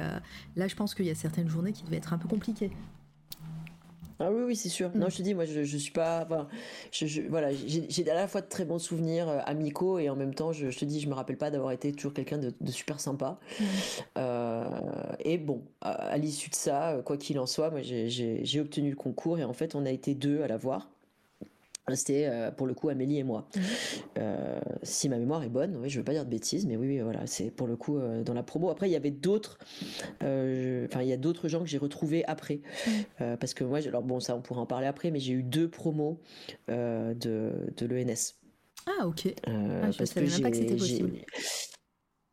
là, 0.57 0.69
je 0.69 0.75
pense 0.75 0.95
qu'il 0.95 1.07
y 1.07 1.11
a 1.11 1.15
certaines 1.15 1.49
journées 1.49 1.73
qui 1.73 1.85
devaient 1.85 1.97
être 1.97 2.13
un 2.13 2.19
peu 2.19 2.29
compliquées. 2.29 2.71
Ah 4.18 4.30
oui, 4.30 4.43
oui, 4.47 4.56
c'est 4.56 4.68
sûr. 4.68 4.90
Non, 4.94 5.06
mm. 5.06 5.10
je 5.10 5.16
te 5.16 5.22
dis, 5.22 5.34
moi, 5.34 5.44
je, 5.44 5.64
je 5.64 5.76
suis 5.76 5.93
pas. 5.93 6.24
Enfin, 6.24 6.48
je, 6.90 7.22
voilà, 7.28 7.51
j'ai 7.52 8.10
à 8.10 8.14
la 8.14 8.28
fois 8.28 8.40
de 8.40 8.47
très 8.47 8.64
bons 8.64 8.78
souvenirs 8.78 9.28
euh, 9.28 9.40
amicaux 9.44 9.98
et 9.98 10.09
en 10.09 10.16
même 10.16 10.34
temps, 10.34 10.52
je, 10.52 10.68
te 10.68 10.84
dis, 10.84 11.01
je 11.01 11.09
me 11.09 11.14
rappelle 11.14 11.36
pas 11.36 11.51
d'avoir 11.51 11.72
été 11.72 11.93
toujours 11.93 12.14
quelqu'un 12.14 12.38
de, 12.38 12.52
super 12.70 13.01
sympa. 13.01 13.38
Mm. 13.60 13.64
Euh, 14.18 14.64
et 15.20 15.38
bon, 15.38 15.62
à, 15.80 16.16
l'issue 16.18 16.51
de 16.51 16.55
ça, 16.55 17.01
quoi 17.05 17.16
qu'il 17.16 17.38
en 17.38 17.47
soit, 17.47 17.70
moi, 17.70 17.80
j'ai 17.82 18.60
obtenu 18.60 18.90
le 18.90 18.97
concours 18.97 19.38
et 19.38 19.44
en 19.44 19.52
fait, 19.52 19.74
on 19.74 19.84
a 19.84 19.90
été 19.90 20.14
deux 20.14 20.43
à 20.43 20.48
l'avoir. 20.48 20.88
C'était 21.95 22.27
euh, 22.27 22.51
pour 22.51 22.67
le 22.67 22.75
coup 22.75 22.89
Amélie 22.89 23.19
et 23.19 23.23
moi. 23.23 23.47
Mhm. 23.55 23.63
Euh, 24.19 24.61
si 24.83 25.09
ma 25.09 25.19
mémoire 25.19 25.45
est 25.45 25.49
bonne, 25.49 25.77
oui, 25.77 25.89
je 25.89 25.99
veux 25.99 26.05
pas 26.05 26.13
dire 26.13 26.25
de 26.25 26.31
bêtises, 26.31 26.67
mais 26.67 26.77
oui, 26.77 26.89
oui 26.89 26.99
voilà, 27.01 27.27
c'est 27.27 27.51
pour 27.51 27.69
le 27.69 27.77
coup 27.77 27.99
euh, 27.99 28.25
dans 28.25 28.35
la 28.35 28.43
promo. 28.43 28.71
Après, 28.71 28.89
il 28.89 28.93
y 28.93 28.97
avait 28.97 29.13
d'autres, 29.13 29.59
enfin, 30.21 31.03
il 31.03 31.09
y 31.09 31.13
a 31.13 31.17
d'autres 31.17 31.47
gens 31.49 31.61
que 31.61 31.67
j'ai 31.67 31.79
retrouvés 31.79 32.25
après, 32.27 32.61
mhm. 33.21 33.37
parce 33.37 33.55
que 33.55 33.63
moi, 33.63 33.79
alors 33.87 34.03
bon, 34.03 34.19
ça, 34.19 34.35
on 34.35 34.41
pourra 34.41 34.63
en 34.63 34.67
parler 34.67 34.89
après, 34.89 35.13
mais 35.13 35.21
j'ai 35.21 35.35
eu 35.35 35.45
deux 35.45 35.69
promos 35.69 36.21
de, 36.69 37.15
de 37.15 37.87
l'ENS. 37.87 38.35
Ah, 38.87 39.07
ok. 39.07 39.33
Ah, 39.47 39.91
je 39.93 40.05
savais 40.05 40.27
même 40.27 40.43
pas 40.43 40.51
que 40.51 40.57
c'était 40.57 40.77
possible. 40.77 41.13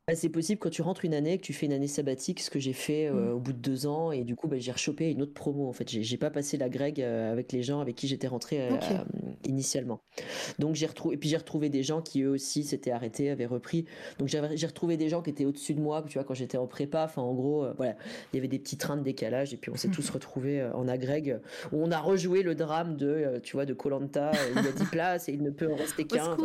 Bah, 0.06 0.16
c'est 0.16 0.28
possible 0.28 0.60
quand 0.60 0.70
tu 0.70 0.82
rentres 0.82 1.06
une 1.06 1.14
année, 1.14 1.38
que 1.38 1.44
tu 1.44 1.54
fais 1.54 1.66
une 1.66 1.72
année 1.72 1.88
sabbatique, 1.88 2.42
ce 2.42 2.50
que 2.50 2.60
j'ai 2.60 2.74
fait 2.74 3.08
euh, 3.08 3.14
mmh. 3.14 3.36
au 3.36 3.40
bout 3.40 3.54
de 3.54 3.60
deux 3.60 3.88
ans, 3.88 4.12
et 4.12 4.26
du 4.26 4.36
coup, 4.36 4.50
bah, 4.50 4.58
j'ai 4.60 4.74
rechopé 4.74 5.10
une 5.10 5.22
autre 5.22 5.34
promo. 5.34 5.66
En 5.66 5.72
fait, 5.72 5.88
j'ai 5.88 6.18
pas 6.18 6.30
passé 6.30 6.58
la 6.58 6.68
grègue 6.68 7.02
euh, 7.02 7.32
avec 7.32 7.54
les 7.54 7.64
gens 7.64 7.80
avec 7.80 7.96
qui 7.96 8.10
j'étais 8.10 8.28
rentré 8.28 8.68
euh, 8.70 8.78
initialement. 9.46 10.02
Donc 10.60 10.76
j'ai 10.76 10.88
retrouvé, 10.88 11.16
et 11.16 11.18
puis 11.18 11.30
j'ai 11.30 11.38
retrouvé 11.38 11.70
des 11.70 11.84
gens 11.84 12.02
qui 12.02 12.24
eux 12.24 12.32
aussi 12.32 12.66
s'étaient 12.66 12.92
arrêtés, 12.92 13.30
avaient 13.30 13.46
repris. 13.46 13.86
Donc 14.20 14.28
j'ai 14.28 14.68
retrouvé 14.68 14.98
des 14.98 15.08
gens 15.08 15.22
qui 15.22 15.30
étaient 15.30 15.46
au-dessus 15.46 15.74
de 15.74 15.80
moi, 15.80 16.04
tu 16.06 16.18
vois, 16.18 16.26
quand 16.26 16.34
j'étais 16.34 16.58
en 16.58 16.68
prépa. 16.68 17.06
Enfin, 17.06 17.22
en 17.22 17.34
gros, 17.34 17.66
voilà, 17.78 17.96
il 18.34 18.36
y 18.36 18.40
avait 18.40 18.50
des 18.50 18.60
petits 18.60 18.78
trains 18.78 18.98
de 18.98 19.04
décalage, 19.04 19.54
et 19.54 19.58
puis 19.58 19.72
on 19.72 19.78
s'est 19.78 19.88
tous 19.88 20.10
retrouvés 20.10 20.62
en 20.74 20.90
agrègue, 20.90 21.40
où 21.72 21.82
on 21.82 21.92
a 21.92 22.00
rejoué 22.02 22.44
le 22.44 22.56
drame 22.56 22.98
de, 22.98 23.40
tu 23.42 23.54
vois, 23.54 23.66
de 23.66 23.74
Colanta. 23.74 24.32
il 24.54 24.66
y 24.66 24.68
a 24.68 24.72
10 24.74 24.84
places 24.92 25.30
et 25.30 25.32
il 25.32 25.44
ne 25.44 25.50
peut 25.50 25.72
en 25.72 25.78
rester 25.78 26.04
qu'un. 26.04 26.36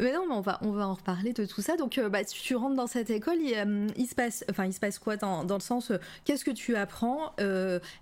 mais 0.00 0.12
non, 0.14 0.26
mais 0.26 0.34
on 0.34 0.40
va, 0.40 0.58
on 0.62 0.70
va 0.70 0.88
en 0.88 0.94
reparler 0.94 1.09
parler 1.14 1.32
de 1.32 1.44
tout 1.44 1.60
ça. 1.60 1.76
Donc, 1.76 1.98
euh, 1.98 2.08
bah, 2.08 2.22
tu 2.24 2.54
rentres 2.54 2.76
dans 2.76 2.86
cette 2.86 3.10
école, 3.10 3.38
il, 3.40 3.52
euh, 3.54 4.06
se 4.08 4.14
passe, 4.14 4.44
enfin, 4.48 4.66
il 4.66 4.72
se 4.72 4.78
passe 4.78 5.00
quoi 5.00 5.16
dans, 5.16 5.42
le 5.42 5.60
sens, 5.60 5.90
euh, 5.90 5.98
qu'est-ce 6.24 6.44
que 6.44 6.52
tu 6.52 6.76
apprends 6.76 7.34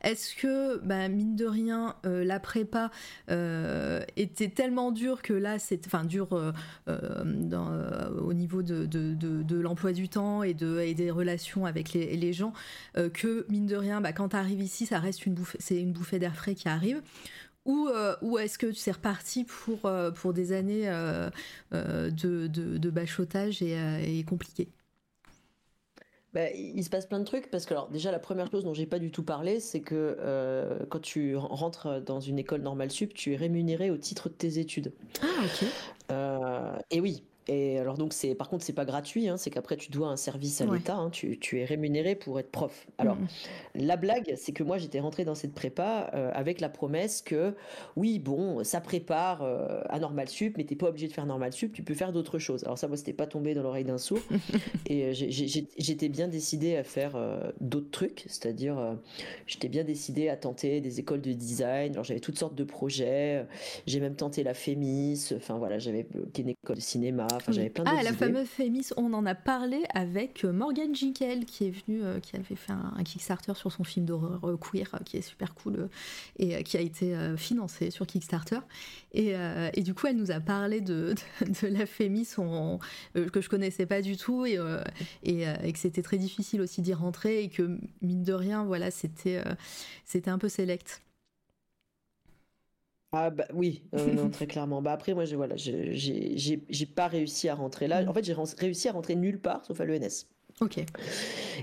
Est-ce 0.03 0.35
que, 0.37 0.77
bah, 0.85 1.09
mine 1.09 1.35
de 1.35 1.47
rien, 1.47 1.97
la 2.05 2.39
prépa 2.39 2.91
était 4.17 4.49
tellement 4.49 4.93
dure 4.93 5.23
que 5.23 5.33
là, 5.33 5.59
c'est, 5.59 5.87
enfin, 5.87 6.05
dur 6.05 6.29
au 6.87 8.33
niveau 8.35 8.63
de, 8.63 9.61
l'emploi 9.61 9.93
du 9.93 10.09
temps 10.09 10.43
et, 10.43 10.53
de, 10.53 10.81
et 10.81 10.95
des 10.95 11.11
relations 11.11 11.65
avec 11.65 11.95
les, 11.95 12.17
les 12.17 12.33
gens, 12.35 12.53
que 12.95 13.47
mine 13.49 13.67
de 13.67 13.77
rien, 13.77 14.01
bah, 14.03 14.13
quand 14.13 14.31
tu 14.31 14.37
arrives 14.37 14.61
ici, 14.61 14.85
ça 14.85 14.99
reste 14.99 15.25
une 15.25 15.35
bouffée, 15.35 15.59
c'est 15.61 15.81
une 15.81 15.93
bouffée 15.93 16.19
d'air 16.19 16.35
frais 16.35 16.55
qui 16.55 16.69
arrive 16.69 17.01
ou, 17.69 17.87
euh, 17.89 18.17
ou 18.23 18.39
est-ce 18.39 18.59
que 18.59 18.67
tu 18.67 18.89
es 18.89 18.93
reparti 18.93 19.45
pour, 19.45 19.85
euh, 19.85 20.11
pour 20.11 20.33
des 20.33 20.53
années 20.53 20.89
euh, 20.89 21.31
de, 21.71 22.49
de, 22.49 22.91
bachotage 22.91 23.63
et, 23.63 24.25
compliquées 24.27 24.69
bah, 26.35 26.51
il 26.51 26.83
se 26.85 26.91
passe 26.91 27.07
plein 27.07 27.21
de 27.21 27.25
trucs 27.25 27.51
parce 27.51 27.65
que 27.65 27.73
alors 27.73 27.89
déjà 27.89 28.11
la 28.11 28.19
première 28.19 28.51
chose 28.51 28.63
dont 28.65 28.75
j'ai 28.75 28.85
pas 28.85 28.99
du 28.99 29.11
tout 29.11 29.23
parlé 29.23 29.61
c'est 29.61 29.81
que 29.81 30.19
quand 30.91 31.01
tu 31.01 31.37
rentres 31.37 32.03
dans 32.03 32.21
une 32.21 32.39
école 32.39 32.61
normale 32.61 32.91
sup 32.91 33.15
tu 33.15 33.33
es 33.33 33.37
rémunéré 33.37 33.91
au 33.91 33.97
titre 33.97 34.29
de 34.29 34.35
tes 34.35 34.59
études. 34.59 34.93
Ah 35.23 35.27
ok. 35.45 35.69
et 36.91 37.01
oui 37.01 37.23
Et 37.49 37.79
alors 37.79 37.97
donc 37.97 38.13
c'est 38.13 38.35
par 38.35 38.51
contre 38.51 38.63
c'est 38.63 38.75
pas 38.75 38.85
gratuit, 38.85 39.27
hein, 39.27 39.39
c'est 39.39 39.49
qu'après 39.49 39.79
tu 39.79 39.91
dois 39.91 40.09
un 40.09 40.17
service 40.17 40.61
à 40.61 40.67
l'État, 40.67 40.97
hein, 40.97 41.09
tu, 41.09 41.39
tu, 41.39 41.59
es 41.59 41.65
rémunéré 41.65 42.15
pour 42.15 42.39
être 42.39 42.51
prof. 42.51 42.87
Alors 42.99 43.17
mmh. 43.17 43.27
la 43.77 43.97
blague 43.97 44.35
c'est 44.37 44.53
que 44.53 44.63
moi 44.63 44.77
j'étais 44.77 45.01
rentrée 45.01 45.25
dans 45.25 45.35
cette 45.35 45.55
prépa 45.55 46.11
euh, 46.13 46.31
avec 46.35 46.61
la 46.61 46.69
promesse 46.69 47.23
que 47.23 47.55
oui 47.97 48.19
bon 48.19 48.63
ça 48.65 48.83
prépare 48.83 49.43
euh, 49.43 49.81
à 49.89 49.99
normal 49.99 50.29
sup, 50.29 50.59
mais 50.59 50.65
t'es 50.65 50.77
pas 50.77 50.89
obligé 50.89 51.09
de 51.09 51.13
faire 51.15 51.25
normal 51.25 51.55
sup, 51.55 51.73
tu 51.73 51.83
peux 51.83 51.95
faire 51.95 52.13
d'autres 52.13 52.39
choses. 52.39 52.65
Alors 52.65 52.77
ça 52.77 52.87
moi 52.87 52.99
c'était 52.99 53.15
pas 53.15 53.27
tombé 53.27 53.55
dans 53.55 53.63
l'oreille 53.63 53.85
d'un 53.85 53.99
sourd 53.99 54.21
et 54.87 55.05
euh, 55.05 55.13
j'étais 55.15 56.11
bien 56.11 56.29
décidée 56.29 56.77
à 56.77 56.85
faire 56.85 57.17
d'autres 57.63 57.91
trucs, 57.91 58.25
c'est-à-dire 58.27 58.99
j'étais 59.47 59.69
bien 59.69 59.85
décidée 59.85 60.29
à 60.29 60.37
tenter 60.37 60.83
des 60.83 61.01
écoles 61.01 61.23
de 61.23 61.33
design. 61.33 61.93
Alors 61.93 62.05
j'avais 62.05 62.21
toutes 62.21 62.39
sortes 62.39 62.55
de 62.55 62.65
projets, 62.65 63.47
j'ai 63.87 64.01
même 64.01 64.17
tenté 64.17 64.43
la 64.43 64.53
Fémis, 64.53 65.31
enfin 65.35 65.57
voilà 65.57 65.79
j'avais 65.79 66.07
une 66.37 66.51
école 66.51 66.77
de 66.77 66.81
cinéma 66.81 67.27
j'avais 67.49 67.71
plein 67.71 67.85
Ah, 67.87 68.03
la 68.03 68.13
fameuse 68.13 68.47
Fémis, 68.47 68.89
on 68.97 69.13
en 69.13 69.27
a 69.27 69.35
parlé 69.35 69.85
avec 69.95 70.45
euh, 70.45 70.53
Morgan 70.53 70.95
Jekyll 70.95 71.45
qui 71.45 71.67
est 71.67 71.71
venu, 71.71 72.03
euh, 72.03 72.21
qui 72.21 72.37
avait 72.37 72.55
fait 72.55 72.73
un, 72.73 73.03
Kickstarter 73.03 73.55
sur 73.55 73.73
son 73.73 73.85
film 73.85 74.07
d'horreur 74.07 74.41
euh, 74.45 74.57
queer, 74.57 74.91
qui 75.05 75.17
est 75.17 75.23
super 75.23 75.55
cool 75.55 75.89
et 76.39 76.63
qui 76.65 76.77
a 76.77 76.81
été 76.81 77.17
financé 77.37 77.91
sur 77.91 78.07
Kickstarter. 78.07 78.61
Et, 79.13 79.35
et, 79.75 79.83
du 79.83 79.95
coup, 79.95 80.07
elle 80.07 80.17
nous 80.17 80.31
a 80.31 80.41
parlé 80.41 80.81
de, 80.81 81.15
de, 81.41 81.67
la 81.69 81.87
Fémis 81.87 82.29
que 83.15 83.41
je 83.41 83.49
connaissais 83.49 83.87
pas 83.87 84.03
du 84.03 84.17
tout 84.17 84.45
et, 84.45 84.59
et, 85.23 85.45
et 85.63 85.73
que 85.73 85.79
c'était 85.79 86.03
très 86.03 86.19
difficile 86.19 86.61
aussi 86.61 86.83
d'y 86.83 86.95
rentrer 86.95 87.43
et 87.43 87.49
que 87.49 87.79
mine 88.03 88.23
de 88.23 88.33
rien, 88.33 88.65
voilà, 88.65 88.91
c'était 88.91 89.43
c'était 90.05 90.31
un 90.31 90.39
peu 90.39 90.49
select. 90.49 91.03
Ah 93.13 93.31
bah 93.31 93.47
oui, 93.55 93.89
euh, 93.95 94.13
non, 94.13 94.29
très 94.31 94.47
clairement. 94.47 94.83
Bah 94.83 94.93
après 94.93 95.15
moi 95.15 95.25
j'ai 95.25 95.37
voilà, 95.37 95.57
j'ai 95.57 96.87
pas 96.95 97.09
réussi 97.09 97.49
à 97.49 97.55
rentrer 97.55 97.89
là. 97.89 98.05
En 98.09 98.13
fait 98.13 98.25
j'ai 98.25 98.35
réussi 98.59 98.89
à 98.89 98.93
rentrer 98.93 99.15
nulle 99.17 99.41
part 99.41 99.65
sauf 99.65 99.81
à 99.81 99.85
l'ENS. 99.85 100.27
Ok. 100.61 100.79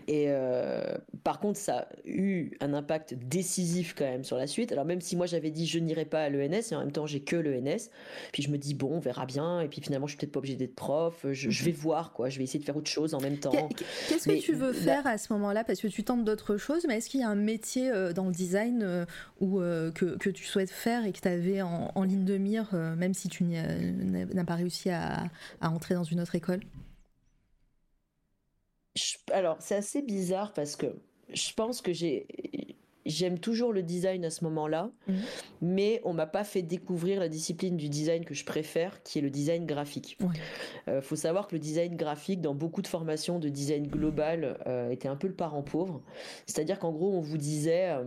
Et 0.08 0.26
euh, 0.28 0.98
par 1.24 1.40
contre, 1.40 1.60
ça 1.60 1.80
a 1.80 1.88
eu 2.06 2.52
un 2.62 2.74
impact 2.74 3.14
décisif 3.14 3.94
quand 3.98 4.06
même 4.06 4.24
sur 4.24 4.38
la 4.38 4.48
suite. 4.48 4.72
Alors 4.72 4.86
même 4.86 5.02
si 5.02 5.16
moi 5.16 5.26
j'avais 5.26 5.52
dit 5.52 5.68
je 5.68 5.80
n'irai 5.80 6.06
pas 6.06 6.24
à 6.24 6.30
l'ENS, 6.30 6.72
et 6.72 6.76
en 6.76 6.80
même 6.80 6.92
temps 6.92 7.06
j'ai 7.06 7.20
que 7.20 7.36
l'ENS, 7.36 7.90
puis 8.32 8.44
je 8.44 8.50
me 8.50 8.58
dis 8.58 8.74
bon, 8.74 8.92
on 8.94 9.00
verra 9.00 9.26
bien, 9.26 9.62
et 9.62 9.68
puis 9.68 9.82
finalement 9.82 10.08
je 10.08 10.12
suis 10.12 10.18
peut-être 10.18 10.32
pas 10.32 10.40
obligé 10.40 10.56
d'être 10.56 10.76
prof, 10.76 11.26
je, 11.32 11.64
vais 11.64 11.72
voir 11.72 12.14
quoi, 12.14 12.30
je 12.30 12.38
vais 12.38 12.44
essayer 12.44 12.60
de 12.60 12.66
faire 12.66 12.78
autre 12.78 12.90
chose 12.90 13.14
en 13.14 13.22
même 13.22 13.38
temps. 13.38 13.70
Qu'est-ce 14.08 14.30
que 14.30 14.40
tu 14.40 14.54
veux 14.54 14.74
faire 14.74 15.06
à 15.08 15.18
ce 15.18 15.34
moment-là? 15.34 15.64
Parce 15.64 15.82
que 15.82 15.88
tu 15.88 16.04
tentes 16.04 16.24
d'autres 16.24 16.58
choses, 16.58 16.86
mais 16.88 16.98
est-ce 16.98 17.10
qu'il 17.10 17.20
y 17.20 17.24
a 17.24 17.30
un 17.30 17.36
métier 17.36 17.92
euh, 17.92 18.14
dans 18.14 18.26
le 18.26 18.32
design 18.32 18.82
euh, 18.84 19.06
ou 19.42 19.60
que, 19.60 20.18
que, 20.18 20.30
tu 20.30 20.46
souhaites 20.46 20.70
faire 20.70 21.06
et 21.06 21.12
que 21.12 21.20
tu 21.20 21.28
avais 21.28 21.62
en, 21.62 21.92
en, 21.94 22.04
ligne 22.04 22.26
de 22.26 22.38
mire, 22.38 22.74
même 22.74 23.14
si 23.14 23.30
tu 23.30 23.44
n'as 23.44 24.44
pas 24.44 24.56
réussi 24.56 24.90
à, 24.90 25.24
à 25.62 25.70
entrer 25.70 25.96
dans 25.96 26.04
une 26.04 26.22
autre 26.22 26.36
école? 26.36 26.60
Alors, 29.32 29.58
c'est 29.60 29.76
assez 29.76 30.02
bizarre 30.02 30.54
parce 30.54 30.76
que 30.76 30.88
je 31.34 31.54
pense 31.54 31.82
que 31.82 31.94
j'ai 31.94 32.28
j'aime 33.06 33.40
toujours 33.40 33.72
le 33.72 33.84
design 33.84 34.26
à 34.26 34.30
ce 34.30 34.44
moment-là, 34.46 34.90
mhm. 35.08 35.16
mais 35.62 36.02
on 36.04 36.14
m'a 36.14 36.26
pas 36.26 36.44
fait 36.44 36.62
découvrir 36.62 37.20
la 37.20 37.30
discipline 37.30 37.78
du 37.78 37.88
design 37.88 38.26
que 38.26 38.34
je 38.34 38.44
préfère, 38.46 39.02
qui 39.04 39.20
est 39.20 39.22
le 39.22 39.30
design 39.30 39.66
graphique. 39.66 40.18
Il 40.20 40.92
euh, 40.92 41.02
faut 41.02 41.16
savoir 41.16 41.48
que 41.48 41.56
le 41.56 41.60
design 41.60 41.96
graphique, 41.96 42.42
dans 42.42 42.56
beaucoup 42.56 42.82
de 42.82 42.88
formations 42.88 43.40
de 43.40 43.50
design 43.50 43.88
global, 43.88 44.58
euh, 44.66 44.90
était 44.90 45.08
un 45.08 45.16
peu 45.16 45.28
le 45.28 45.36
parent 45.36 45.62
pauvre. 45.62 46.02
C'est-à-dire 46.48 46.80
qu'en 46.80 46.92
gros, 46.92 47.14
on 47.14 47.22
vous 47.22 47.38
disait 47.38 47.92
euh, 47.92 48.04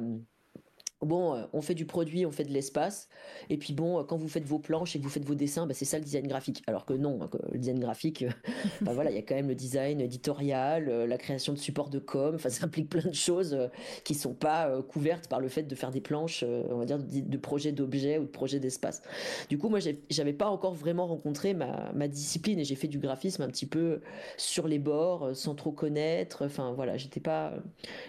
bon, 1.06 1.34
euh, 1.34 1.44
on 1.52 1.62
fait 1.62 1.74
du 1.74 1.86
produit, 1.86 2.26
on 2.26 2.32
fait 2.32 2.44
de 2.44 2.52
l'espace, 2.52 3.08
et 3.50 3.56
puis 3.56 3.72
bon, 3.72 3.98
euh, 4.00 4.02
quand 4.02 4.16
vous 4.16 4.28
faites 4.28 4.44
vos 4.44 4.58
planches 4.58 4.96
et 4.96 4.98
que 4.98 5.04
vous 5.04 5.10
faites 5.10 5.24
vos 5.24 5.34
dessins, 5.34 5.66
bah, 5.66 5.74
c'est 5.74 5.84
ça 5.84 5.98
le 5.98 6.04
design 6.04 6.26
graphique. 6.26 6.62
Alors 6.66 6.84
que 6.84 6.92
non, 6.92 7.20
hein, 7.22 7.30
le 7.52 7.58
design 7.58 7.78
graphique, 7.78 8.22
euh, 8.22 8.30
bah, 8.80 8.92
voilà, 8.92 9.10
il 9.10 9.16
y 9.16 9.18
a 9.18 9.22
quand 9.22 9.36
même 9.36 9.48
le 9.48 9.54
design 9.54 10.00
éditorial, 10.00 10.86
la 11.04 11.18
création 11.18 11.52
de 11.52 11.58
supports 11.58 11.90
de 11.90 11.98
com, 11.98 12.34
enfin 12.34 12.48
ça 12.48 12.64
implique 12.64 12.88
plein 12.88 13.08
de 13.08 13.14
choses 13.14 13.56
qui 14.04 14.14
sont 14.14 14.34
pas 14.34 14.82
couvertes 14.82 15.28
par 15.28 15.40
le 15.40 15.48
fait 15.48 15.62
de 15.62 15.74
faire 15.74 15.90
des 15.90 16.00
planches, 16.00 16.44
on 16.44 16.76
va 16.76 16.84
dire, 16.84 16.98
de, 16.98 17.36
projets 17.38 17.72
d'objets 17.72 18.18
ou 18.18 18.22
de 18.24 18.28
projets 18.28 18.60
d'espace. 18.60 19.02
Du 19.48 19.58
coup, 19.58 19.68
moi, 19.68 19.78
j'avais 20.10 20.32
pas 20.32 20.48
encore 20.48 20.74
vraiment 20.74 21.06
rencontré 21.06 21.54
ma, 21.54 22.08
discipline 22.08 22.58
et 22.58 22.64
j'ai 22.64 22.74
fait 22.74 22.88
du 22.88 22.98
graphisme 22.98 23.42
un 23.42 23.48
petit 23.48 23.66
peu 23.66 24.00
sur 24.36 24.66
les 24.66 24.78
bords, 24.78 25.30
sans 25.34 25.54
trop 25.54 25.72
connaître. 25.72 26.44
Enfin 26.44 26.72
voilà, 26.72 26.96
j'étais 26.96 27.20
pas, 27.20 27.52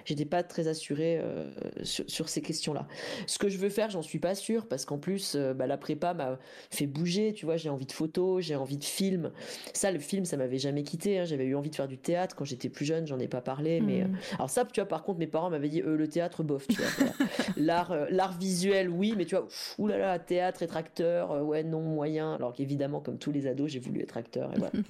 j'étais 0.05 0.25
pas 0.25 0.43
très 0.43 0.67
assurée 0.67 1.21
sur 1.83 2.29
ces 2.29 2.41
questions-là. 2.41 2.78
Ce 3.27 3.37
que 3.37 3.49
je 3.49 3.57
veux 3.57 3.69
faire, 3.69 3.89
j'en 3.89 4.01
suis 4.01 4.19
pas 4.19 4.35
sûre 4.35 4.67
parce 4.67 4.85
qu'en 4.85 4.97
plus, 4.97 5.35
euh, 5.35 5.53
bah, 5.53 5.67
la 5.67 5.77
prépa 5.77 6.13
m'a 6.13 6.39
fait 6.69 6.87
bouger. 6.87 7.33
Tu 7.33 7.45
vois, 7.45 7.57
j'ai 7.57 7.69
envie 7.69 7.85
de 7.85 7.91
photos, 7.91 8.43
j'ai 8.43 8.55
envie 8.55 8.77
de 8.77 8.83
films. 8.83 9.31
Ça, 9.73 9.91
le 9.91 9.99
film, 9.99 10.25
ça 10.25 10.37
m'avait 10.37 10.57
jamais 10.57 10.83
quitté. 10.83 11.19
Hein. 11.19 11.25
J'avais 11.25 11.45
eu 11.45 11.55
envie 11.55 11.69
de 11.69 11.75
faire 11.75 11.87
du 11.87 11.97
théâtre 11.97 12.35
quand 12.35 12.45
j'étais 12.45 12.69
plus 12.69 12.85
jeune. 12.85 13.07
J'en 13.07 13.19
ai 13.19 13.27
pas 13.27 13.41
parlé, 13.41 13.81
mais 13.81 14.03
hmm. 14.03 14.13
euh, 14.13 14.35
alors 14.35 14.49
ça, 14.49 14.65
tu 14.65 14.79
vois, 14.79 14.87
par 14.87 15.03
contre, 15.03 15.19
mes 15.19 15.27
parents 15.27 15.49
m'avaient 15.49 15.69
dit 15.69 15.81
euh, 15.81 15.95
le 15.95 16.07
théâtre 16.07 16.43
bof. 16.43 16.67
Tu 16.67 16.81
vois, 16.81 17.09
l'art, 17.57 17.95
l'art 18.09 18.37
visuel, 18.37 18.89
oui, 18.89 19.13
mais 19.17 19.25
tu 19.25 19.35
vois, 19.35 19.47
oulala, 19.77 20.19
théâtre, 20.19 20.63
être 20.63 20.77
acteur, 20.77 21.45
ouais, 21.45 21.63
non, 21.63 21.81
moyen. 21.81 22.33
Alors 22.33 22.53
qu'évidemment, 22.53 22.99
comme 22.99 23.17
tous 23.17 23.31
les 23.31 23.47
ados, 23.47 23.71
j'ai 23.71 23.79
voulu 23.79 24.01
être 24.01 24.17
acteur. 24.17 24.53
Et 24.53 24.59
voilà. 24.59 24.73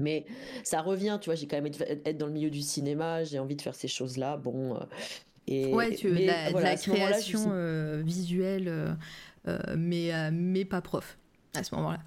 Mais 0.00 0.26
ça 0.62 0.80
revient, 0.80 1.18
tu 1.20 1.26
vois, 1.26 1.34
j'ai 1.34 1.48
quand 1.48 1.60
même 1.60 1.72
être 1.88 2.16
dans 2.16 2.26
le 2.26 2.32
milieu 2.32 2.50
du 2.50 2.62
cinéma, 2.62 3.24
j'ai 3.24 3.40
envie 3.40 3.56
de 3.56 3.62
faire 3.62 3.74
ces 3.74 3.88
choses-là. 3.88 4.36
Bon, 4.36 4.78
ouais, 5.48 5.94
tu 5.94 6.08
veux 6.08 6.24
la, 6.24 6.50
la 6.50 6.76
création 6.76 7.50
euh, 7.52 8.02
visuelle, 8.04 8.68
euh, 8.68 8.92
euh, 9.46 9.58
mais, 9.76 10.10
mais 10.30 10.64
pas 10.64 10.80
prof 10.80 11.18
à 11.54 11.62
ce 11.62 11.74
moment-là. 11.74 12.00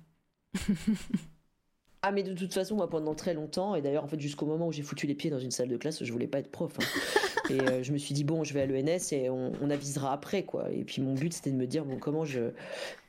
Ah 2.03 2.11
mais 2.11 2.23
de 2.23 2.33
toute 2.33 2.53
façon 2.53 2.75
moi 2.75 2.89
pendant 2.89 3.13
très 3.13 3.33
longtemps 3.33 3.75
et 3.75 3.81
d'ailleurs 3.81 4.03
en 4.03 4.07
fait 4.07 4.19
jusqu'au 4.19 4.47
moment 4.47 4.67
où 4.67 4.71
j'ai 4.71 4.81
foutu 4.81 5.05
les 5.05 5.13
pieds 5.13 5.29
dans 5.29 5.39
une 5.39 5.51
salle 5.51 5.67
de 5.67 5.77
classe 5.77 6.03
je 6.03 6.11
voulais 6.11 6.27
pas 6.27 6.39
être 6.39 6.49
prof 6.49 6.73
hein. 6.79 7.49
et 7.51 7.83
je 7.83 7.91
me 7.91 7.97
suis 7.99 8.15
dit 8.15 8.23
bon 8.23 8.43
je 8.43 8.53
vais 8.55 8.61
à 8.61 8.65
l'ENS 8.65 9.11
et 9.11 9.29
on, 9.29 9.51
on, 9.61 9.69
avisera 9.69 10.11
après 10.11 10.43
quoi 10.43 10.71
et 10.71 10.83
puis 10.83 11.01
mon 11.01 11.13
but 11.13 11.31
c'était 11.31 11.51
de 11.51 11.57
me 11.57 11.67
dire 11.67 11.85
bon 11.85 11.97
comment 11.99 12.25
je 12.25 12.53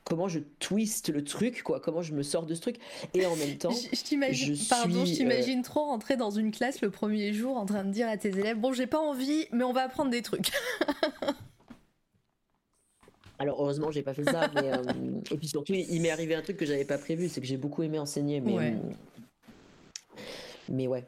comment 0.05 0.28
je 0.28 0.40
twist 0.59 1.09
le 1.10 1.24
truc, 1.24 1.62
quoi, 1.62 1.81
comment 1.81 2.02
je 2.02 2.12
me 2.12 2.23
sors 2.23 2.47
de 2.47 2.55
ce 2.55 2.60
truc. 2.60 2.77
Et 3.14 3.27
en 3.27 3.36
même 3.36 3.56
temps, 3.56 3.70
je, 3.93 4.02
t'imagine, 4.02 4.56
pardon, 4.69 5.05
je 5.05 5.14
t'imagine 5.14 5.60
euh, 5.60 5.64
trop 5.64 5.85
rentrer 5.85 6.16
dans 6.16 6.31
une 6.31 6.51
classe 6.51 6.81
le 6.81 6.90
premier 6.90 7.32
jour 7.32 7.56
en 7.56 7.66
train 7.66 7.85
de 7.85 7.90
dire 7.90 8.09
à 8.09 8.16
tes 8.16 8.28
élèves, 8.28 8.59
bon, 8.59 8.73
j'ai 8.73 8.86
pas 8.86 9.01
envie, 9.01 9.47
mais 9.52 9.64
on 9.64 9.73
va 9.73 9.82
apprendre 9.82 10.10
des 10.10 10.23
trucs. 10.23 10.51
Alors 13.43 13.60
heureusement, 13.60 13.90
j'ai 13.90 14.02
pas 14.02 14.14
fait 14.14 14.23
ça, 14.23 14.48
mais 14.55 14.73
euh, 14.73 15.20
et 15.32 15.36
puis 15.36 15.48
surtout, 15.48 15.74
il 15.74 16.01
m'est 16.01 16.10
arrivé 16.10 16.36
un 16.36 16.43
truc 16.43 16.56
que 16.56 16.64
j'avais 16.64 16.85
pas 16.85 16.97
prévu, 16.97 17.28
c'est 17.28 17.40
que 17.40 17.47
j'ai 17.47 17.56
beaucoup 17.56 17.82
aimé 17.82 17.98
enseigner, 17.98 18.40
mais 18.40 18.52
ouais. 18.52 18.74
Euh, 18.74 20.19
mais 20.69 20.86
ouais. 20.86 21.05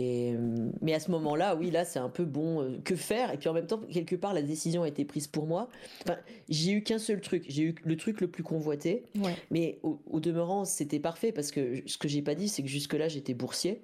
Euh, 0.00 0.70
mais 0.80 0.94
à 0.94 1.00
ce 1.00 1.10
moment-là, 1.10 1.56
oui, 1.56 1.70
là, 1.70 1.84
c'est 1.84 1.98
un 1.98 2.08
peu 2.08 2.24
bon. 2.24 2.62
Euh, 2.62 2.78
que 2.82 2.96
faire 2.96 3.34
Et 3.34 3.36
puis 3.36 3.50
en 3.50 3.52
même 3.52 3.66
temps, 3.66 3.80
quelque 3.92 4.16
part, 4.16 4.32
la 4.32 4.40
décision 4.40 4.82
a 4.82 4.88
été 4.88 5.04
prise 5.04 5.26
pour 5.26 5.46
moi. 5.46 5.68
Enfin, 6.04 6.16
j'ai 6.48 6.72
eu 6.72 6.82
qu'un 6.82 6.98
seul 6.98 7.20
truc. 7.20 7.44
J'ai 7.48 7.64
eu 7.64 7.74
le 7.84 7.96
truc 7.96 8.22
le 8.22 8.28
plus 8.28 8.42
convoité. 8.42 9.04
Mais 9.50 9.78
au, 9.82 10.20
demeurant, 10.20 10.64
c'était 10.64 11.00
parfait 11.00 11.32
parce 11.32 11.50
que 11.50 11.82
ce 11.84 11.98
que 11.98 12.08
j'ai 12.08 12.22
pas 12.22 12.34
dit, 12.34 12.48
c'est 12.48 12.62
que 12.62 12.68
jusque-là, 12.68 13.08
j'étais 13.08 13.34
boursier. 13.34 13.82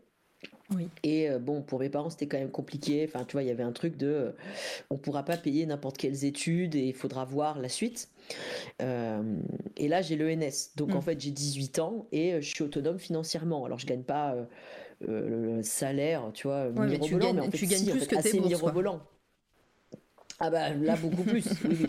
Oui. 0.70 0.88
Et 1.02 1.28
euh, 1.28 1.38
bon, 1.38 1.62
pour 1.62 1.80
mes 1.80 1.88
parents, 1.88 2.10
c'était 2.10 2.26
quand 2.26 2.38
même 2.38 2.50
compliqué. 2.50 3.04
Enfin, 3.08 3.24
tu 3.24 3.32
vois, 3.32 3.42
il 3.42 3.48
y 3.48 3.50
avait 3.50 3.62
un 3.62 3.72
truc 3.72 3.96
de, 3.96 4.34
on 4.90 4.96
pourra 4.96 5.24
pas 5.24 5.36
payer 5.36 5.66
n'importe 5.66 5.98
quelles 5.98 6.24
études 6.24 6.74
et 6.74 6.86
il 6.86 6.94
faudra 6.94 7.24
voir 7.24 7.58
la 7.58 7.68
suite. 7.68 8.08
et 8.80 9.88
là, 9.88 10.02
j'ai 10.02 10.16
l'ENS. 10.16 10.70
Donc, 10.76 10.94
en 10.94 11.00
fait, 11.00 11.20
j'ai 11.20 11.30
18 11.30 11.78
ans 11.78 12.06
et 12.12 12.40
je 12.40 12.48
suis 12.48 12.62
autonome 12.62 12.98
financièrement. 12.98 13.64
Alors, 13.64 13.78
je 13.78 13.86
gagne 13.86 14.02
pas 14.02 14.34
euh, 15.08 15.56
le 15.56 15.62
salaire, 15.62 16.30
tu 16.32 16.46
vois, 16.46 16.70
mirobolant, 16.70 17.32
mais 17.34 17.40
en 17.40 17.50
fait, 17.50 17.58
tu 17.58 17.66
gagnes 17.66 17.90
plus 17.90 18.06
que 18.06 18.16
assez 18.16 18.40
mirobolant. 18.40 19.00
Ah 20.40 20.50
bah 20.50 20.70
là 20.70 20.96
beaucoup 20.96 21.22
plus. 21.22 21.44
oui, 21.64 21.86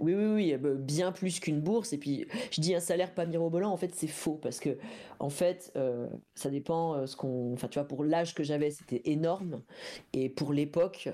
oui, 0.00 0.14
oui, 0.14 0.24
oui, 0.24 0.56
bien 0.78 1.12
plus 1.12 1.40
qu'une 1.40 1.60
bourse. 1.60 1.92
Et 1.92 1.98
puis 1.98 2.26
je 2.50 2.60
dis 2.60 2.74
un 2.74 2.80
salaire 2.80 3.14
pas 3.14 3.26
mirobolant, 3.26 3.70
en 3.70 3.76
fait 3.76 3.94
c'est 3.94 4.06
faux 4.06 4.34
parce 4.34 4.58
que 4.58 4.76
en 5.18 5.30
fait 5.30 5.72
euh, 5.76 6.08
ça 6.34 6.50
dépend 6.50 6.94
euh, 6.94 7.06
ce 7.06 7.16
qu'on. 7.16 7.52
Enfin 7.52 7.68
tu 7.68 7.78
vois 7.78 7.86
pour 7.86 8.04
l'âge 8.04 8.34
que 8.34 8.42
j'avais 8.42 8.70
c'était 8.70 9.02
énorme 9.04 9.62
et 10.12 10.28
pour 10.28 10.52
l'époque 10.52 11.08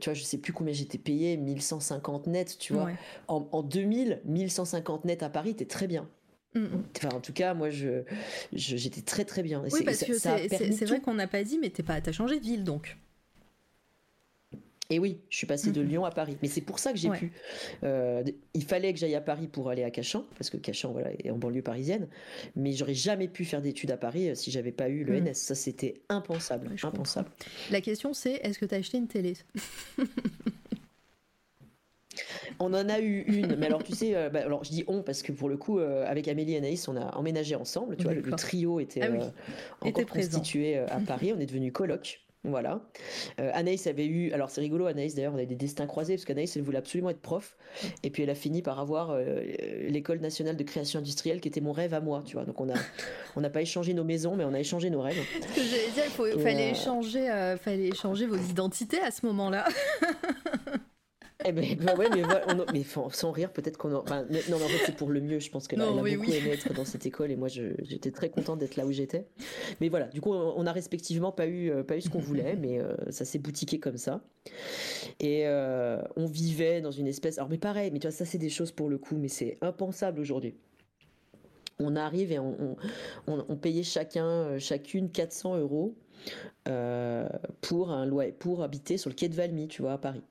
tu 0.00 0.04
vois 0.10 0.14
je 0.14 0.22
sais 0.22 0.38
plus 0.38 0.52
combien 0.52 0.72
j'étais 0.72 0.98
payé 0.98 1.36
1150 1.36 2.26
net 2.26 2.56
tu 2.58 2.72
vois. 2.72 2.90
En, 3.28 3.46
en 3.52 3.62
2000 3.62 4.22
1150 4.24 5.04
net 5.04 5.22
à 5.22 5.28
Paris 5.28 5.54
t'es 5.54 5.66
très 5.66 5.86
bien. 5.86 6.08
Mm, 6.54 6.60
mm. 6.60 6.84
Enfin, 6.96 7.08
en 7.16 7.20
tout 7.20 7.32
cas, 7.32 7.54
moi, 7.54 7.70
je, 7.70 8.02
j'étais 8.52 9.02
très 9.02 9.24
très 9.24 9.42
bien. 9.42 9.62
oui, 9.72 9.82
parce 9.84 10.04
que 10.04 10.14
c'est, 10.14 10.84
vrai 10.84 11.00
qu'on 11.00 11.14
n'a 11.14 11.26
pas 11.26 11.42
dit, 11.42 11.58
mais 11.58 11.70
t'es 11.70 11.82
pas, 11.82 12.00
t'as 12.00 12.12
changé 12.12 12.38
de 12.38 12.44
ville 12.44 12.64
donc. 12.64 12.96
Et 14.90 14.98
oui, 14.98 15.20
je 15.30 15.38
suis 15.38 15.46
passé 15.46 15.70
de 15.72 15.82
mm, 15.82 15.86
Lyon 15.86 16.04
à 16.04 16.10
Paris. 16.10 16.36
Mais 16.42 16.48
c'est 16.48 16.60
pour 16.60 16.78
ça 16.78 16.92
que 16.92 16.98
j'ai 16.98 17.08
pu. 17.10 17.32
Euh, 17.84 18.22
il 18.52 18.64
fallait 18.64 18.92
que 18.92 18.98
j'aille 18.98 19.14
à 19.14 19.20
Paris 19.20 19.46
pour 19.46 19.70
aller 19.70 19.82
à 19.82 19.90
Cachan, 19.90 20.24
parce 20.36 20.50
que 20.50 20.58
Cachan 20.58 20.92
voilà, 20.92 21.10
est 21.12 21.30
en 21.30 21.38
banlieue 21.38 21.62
parisienne. 21.62 22.08
Mais 22.54 22.72
j'aurais 22.72 22.94
jamais 22.94 23.28
pu 23.28 23.44
faire 23.44 23.62
d'études 23.62 23.90
à 23.90 23.96
Paris 23.96 24.28
euh, 24.28 24.34
si 24.34 24.50
j'avais 24.50 24.72
pas 24.72 24.88
eu 24.88 25.04
le 25.04 25.20
NS. 25.20 25.34
Ça, 25.34 25.54
c'était 25.54 26.02
impensable. 26.08 26.70
impensable. 26.82 27.30
La 27.70 27.80
question, 27.80 28.12
c'est 28.12 28.34
est-ce 28.42 28.58
que 28.58 28.66
tu 28.66 28.74
as 28.74 28.78
acheté 28.78 28.98
une 28.98 29.08
télé? 29.08 29.34
On 32.60 32.72
en 32.72 32.88
a 32.88 33.00
eu 33.00 33.22
une, 33.22 33.56
mais 33.56 33.66
alors 33.66 33.82
tu 33.82 33.92
sais, 33.92 34.14
euh, 34.14 34.30
bah, 34.30 34.40
alors 34.40 34.62
je 34.62 34.70
dis 34.70 34.84
on 34.86 35.02
parce 35.02 35.22
que 35.22 35.32
pour 35.32 35.48
le 35.48 35.56
coup, 35.56 35.80
euh, 35.80 36.06
avec 36.06 36.28
Amélie 36.28 36.52
et 36.52 36.58
Anaïs, 36.58 36.86
on 36.86 36.96
a 36.96 37.16
emménagé 37.16 37.56
ensemble. 37.56 37.96
Tu 37.96 38.04
vois, 38.04 38.14
le, 38.14 38.22
trio 38.36 38.78
était, 38.78 39.00
ah 39.02 39.08
encore 39.80 40.06
constitué 40.06 40.78
à 40.78 41.00
Paris. 41.00 41.32
On 41.36 41.40
est 41.40 41.46
devenu 41.46 41.72
coloc. 41.72 42.23
Voilà. 42.44 42.80
Euh, 43.40 43.50
Anaïs 43.54 43.86
avait 43.86 44.04
eu, 44.04 44.30
alors 44.32 44.50
c'est 44.50 44.60
rigolo, 44.60 44.86
Anaïs 44.86 45.14
d'ailleurs, 45.14 45.32
on 45.34 45.38
a 45.38 45.46
des 45.46 45.54
destins 45.54 45.86
croisés 45.86 46.14
parce 46.14 46.26
qu'Anaïs 46.26 46.54
elle 46.56 46.62
voulait 46.62 46.78
absolument 46.78 47.08
être 47.08 47.20
prof 47.20 47.56
et 48.02 48.10
puis 48.10 48.22
elle 48.22 48.30
a 48.30 48.34
fini 48.34 48.60
par 48.60 48.78
avoir 48.78 49.10
euh, 49.12 49.40
l'école 49.88 50.20
nationale 50.20 50.56
de 50.56 50.62
création 50.62 50.98
industrielle 50.98 51.40
qui 51.40 51.48
était 51.48 51.62
mon 51.62 51.72
rêve 51.72 51.94
à 51.94 52.00
moi, 52.00 52.22
tu 52.26 52.36
vois. 52.36 52.44
Donc 52.44 52.60
on 52.60 52.68
a, 52.68 52.74
on 53.36 53.40
n'a 53.40 53.48
pas 53.48 53.62
échangé 53.62 53.94
nos 53.94 54.04
maisons, 54.04 54.36
mais 54.36 54.44
on 54.44 54.52
a 54.52 54.60
échangé 54.60 54.90
nos 54.90 55.00
rêves. 55.00 55.16
Ce 55.40 55.54
que 55.54 55.62
j'allais 55.62 55.90
dire, 55.94 56.04
il 56.06 56.42
fallait, 56.42 56.68
euh, 56.68 56.72
échanger, 56.72 57.56
fallait 57.60 57.88
échanger 57.88 58.26
vos 58.26 58.36
identités 58.36 59.00
à 59.00 59.10
ce 59.10 59.24
moment-là. 59.26 59.64
Eh 61.44 61.52
ben, 61.52 61.76
bah 61.80 61.94
ouais, 61.94 62.08
mais, 62.10 62.22
mais 62.72 62.84
sans 63.10 63.32
rire, 63.32 63.52
peut-être 63.52 63.76
qu'on. 63.76 63.94
Enfin, 63.94 64.22
non, 64.22 64.58
mais 64.58 64.64
en 64.64 64.68
fait, 64.68 64.86
c'est 64.86 64.96
pour 64.96 65.10
le 65.10 65.20
mieux. 65.20 65.38
Je 65.38 65.50
pense 65.50 65.68
qu'elle 65.68 65.80
a, 65.80 65.90
beaucoup 65.90 66.06
aimé 66.06 66.50
être 66.50 66.72
dans 66.72 66.84
cette 66.84 67.06
école 67.06 67.30
et 67.30 67.36
moi, 67.36 67.48
j'étais 67.48 68.10
très 68.10 68.30
contente 68.30 68.58
d'être 68.58 68.76
là 68.76 68.86
où 68.86 68.92
j'étais. 68.92 69.26
Mais 69.80 69.88
voilà, 69.88 70.06
du 70.06 70.20
coup, 70.20 70.32
on 70.32 70.66
a 70.66 70.72
respectivement 70.72 71.32
pas 71.32 71.46
eu, 71.46 71.70
euh, 71.70 71.82
pas 71.82 71.96
eu 71.96 72.00
ce 72.00 72.08
qu'on 72.08 72.18
voulait, 72.18 72.56
mais 72.60 72.80
euh, 72.80 72.94
ça 73.10 73.24
s'est 73.24 73.38
boutiqué 73.38 73.78
comme 73.78 73.98
ça. 73.98 74.22
Et 75.20 75.46
euh, 75.46 76.02
on 76.16 76.26
vivait 76.26 76.80
dans 76.80 76.90
une 76.90 77.06
espèce. 77.06 77.38
Alors, 77.38 77.50
mais 77.50 77.58
pareil, 77.58 77.90
mais 77.92 77.98
tu 77.98 78.06
vois, 78.06 78.16
ça, 78.16 78.24
c'est 78.24 78.38
des 78.38 78.50
choses 78.50 78.72
pour 78.72 78.88
le 78.88 78.98
coup, 78.98 79.16
mais 79.16 79.28
c'est 79.28 79.58
impensable 79.60 80.20
aujourd'hui. 80.20 80.54
On 81.80 81.96
arrive 81.96 82.30
et 82.30 82.38
on, 82.38 82.76
on, 83.26 83.56
payait 83.56 83.82
chacun, 83.82 84.60
chacune 84.60 85.10
400 85.10 85.58
euros 85.58 85.96
pour 87.60 87.90
un 87.90 88.08
pour 88.38 88.62
habiter 88.62 88.96
sur 88.96 89.10
le 89.10 89.16
quai 89.16 89.28
de 89.28 89.34
Valmy, 89.34 89.66
tu 89.66 89.82
vois, 89.82 89.94
à 89.94 89.98
Paris. 89.98 90.22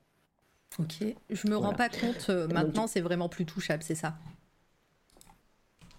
Ok, 0.78 1.04
je 1.30 1.48
me 1.48 1.56
rends 1.56 1.74
pas 1.74 1.88
compte. 1.88 2.26
Euh, 2.30 2.48
maintenant, 2.48 2.86
c'est 2.86 3.00
vraiment 3.00 3.28
plus 3.28 3.46
touchable, 3.46 3.82
c'est 3.82 3.94
ça 3.94 4.14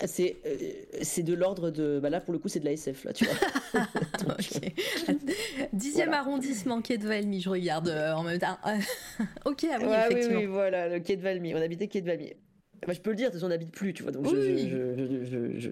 c'est 0.06 0.38
euh, 0.46 0.58
c'est 1.02 1.24
de 1.24 1.34
l'ordre 1.34 1.72
de 1.72 2.00
bah 2.02 2.10
là 2.10 2.20
pour 2.20 2.34
le 2.34 2.40
coup 2.40 2.50
c'est 2.50 2.60
de 2.60 2.66
la 2.66 2.74
SF 2.74 3.06
là 3.06 3.14
tu 3.14 3.26
vois. 3.26 3.36
Ok. 4.28 4.74
dixième 5.74 6.14
arrondissement 6.14 6.82
quai 6.82 6.98
de 6.98 7.08
Valmy 7.08 7.40
je 7.42 7.50
regarde 7.50 7.88
euh, 7.88 8.14
en 8.14 8.24
même 8.24 8.40
temps. 8.40 8.58
Ok 9.46 9.66
ah 9.72 9.78
oui 9.80 9.88
effectivement. 10.12 10.40
oui, 10.40 10.46
voilà 10.46 10.90
le 10.90 11.00
quai 11.00 11.16
de 11.16 11.22
Valmy 11.22 11.56
on 11.56 11.62
habitait 11.62 11.88
quai 11.88 12.02
de 12.02 12.08
Valmy. 12.08 12.34
Bah, 12.86 12.94
je 12.94 13.00
peux 13.00 13.12
le 13.12 13.16
dire 13.16 13.32
on 13.42 13.48
n'habite 13.48 13.72
plus 13.72 13.94
tu 13.94 14.04
vois 14.04 14.12
donc 14.12 14.28
je, 14.28 14.58
je, 14.58 15.60
je, 15.60 15.70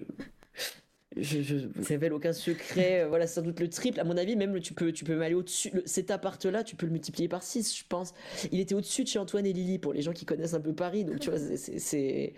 je 1.16 1.68
révèle 1.86 2.12
aucun 2.12 2.32
secret. 2.32 3.02
Euh, 3.02 3.08
voilà, 3.08 3.26
c'est 3.26 3.34
sans 3.34 3.42
doute 3.42 3.60
le 3.60 3.68
triple. 3.68 4.00
À 4.00 4.04
mon 4.04 4.16
avis, 4.16 4.36
même 4.36 4.58
tu 4.60 4.74
peux, 4.74 4.92
tu 4.92 5.04
peux 5.04 5.20
aller 5.22 5.34
au-dessus. 5.34 5.72
cet 5.84 6.10
appart-là, 6.10 6.64
tu 6.64 6.76
peux 6.76 6.86
le 6.86 6.92
multiplier 6.92 7.28
par 7.28 7.42
6, 7.42 7.76
je 7.76 7.84
pense. 7.88 8.14
Il 8.52 8.60
était 8.60 8.74
au-dessus 8.74 9.04
de 9.04 9.08
chez 9.08 9.18
Antoine 9.18 9.46
et 9.46 9.52
Lily, 9.52 9.78
pour 9.78 9.92
les 9.92 10.02
gens 10.02 10.12
qui 10.12 10.24
connaissent 10.24 10.54
un 10.54 10.60
peu 10.60 10.74
Paris. 10.74 11.04
Donc, 11.04 11.20
tu 11.20 11.30
vois, 11.30 11.38
c'est 11.38 12.34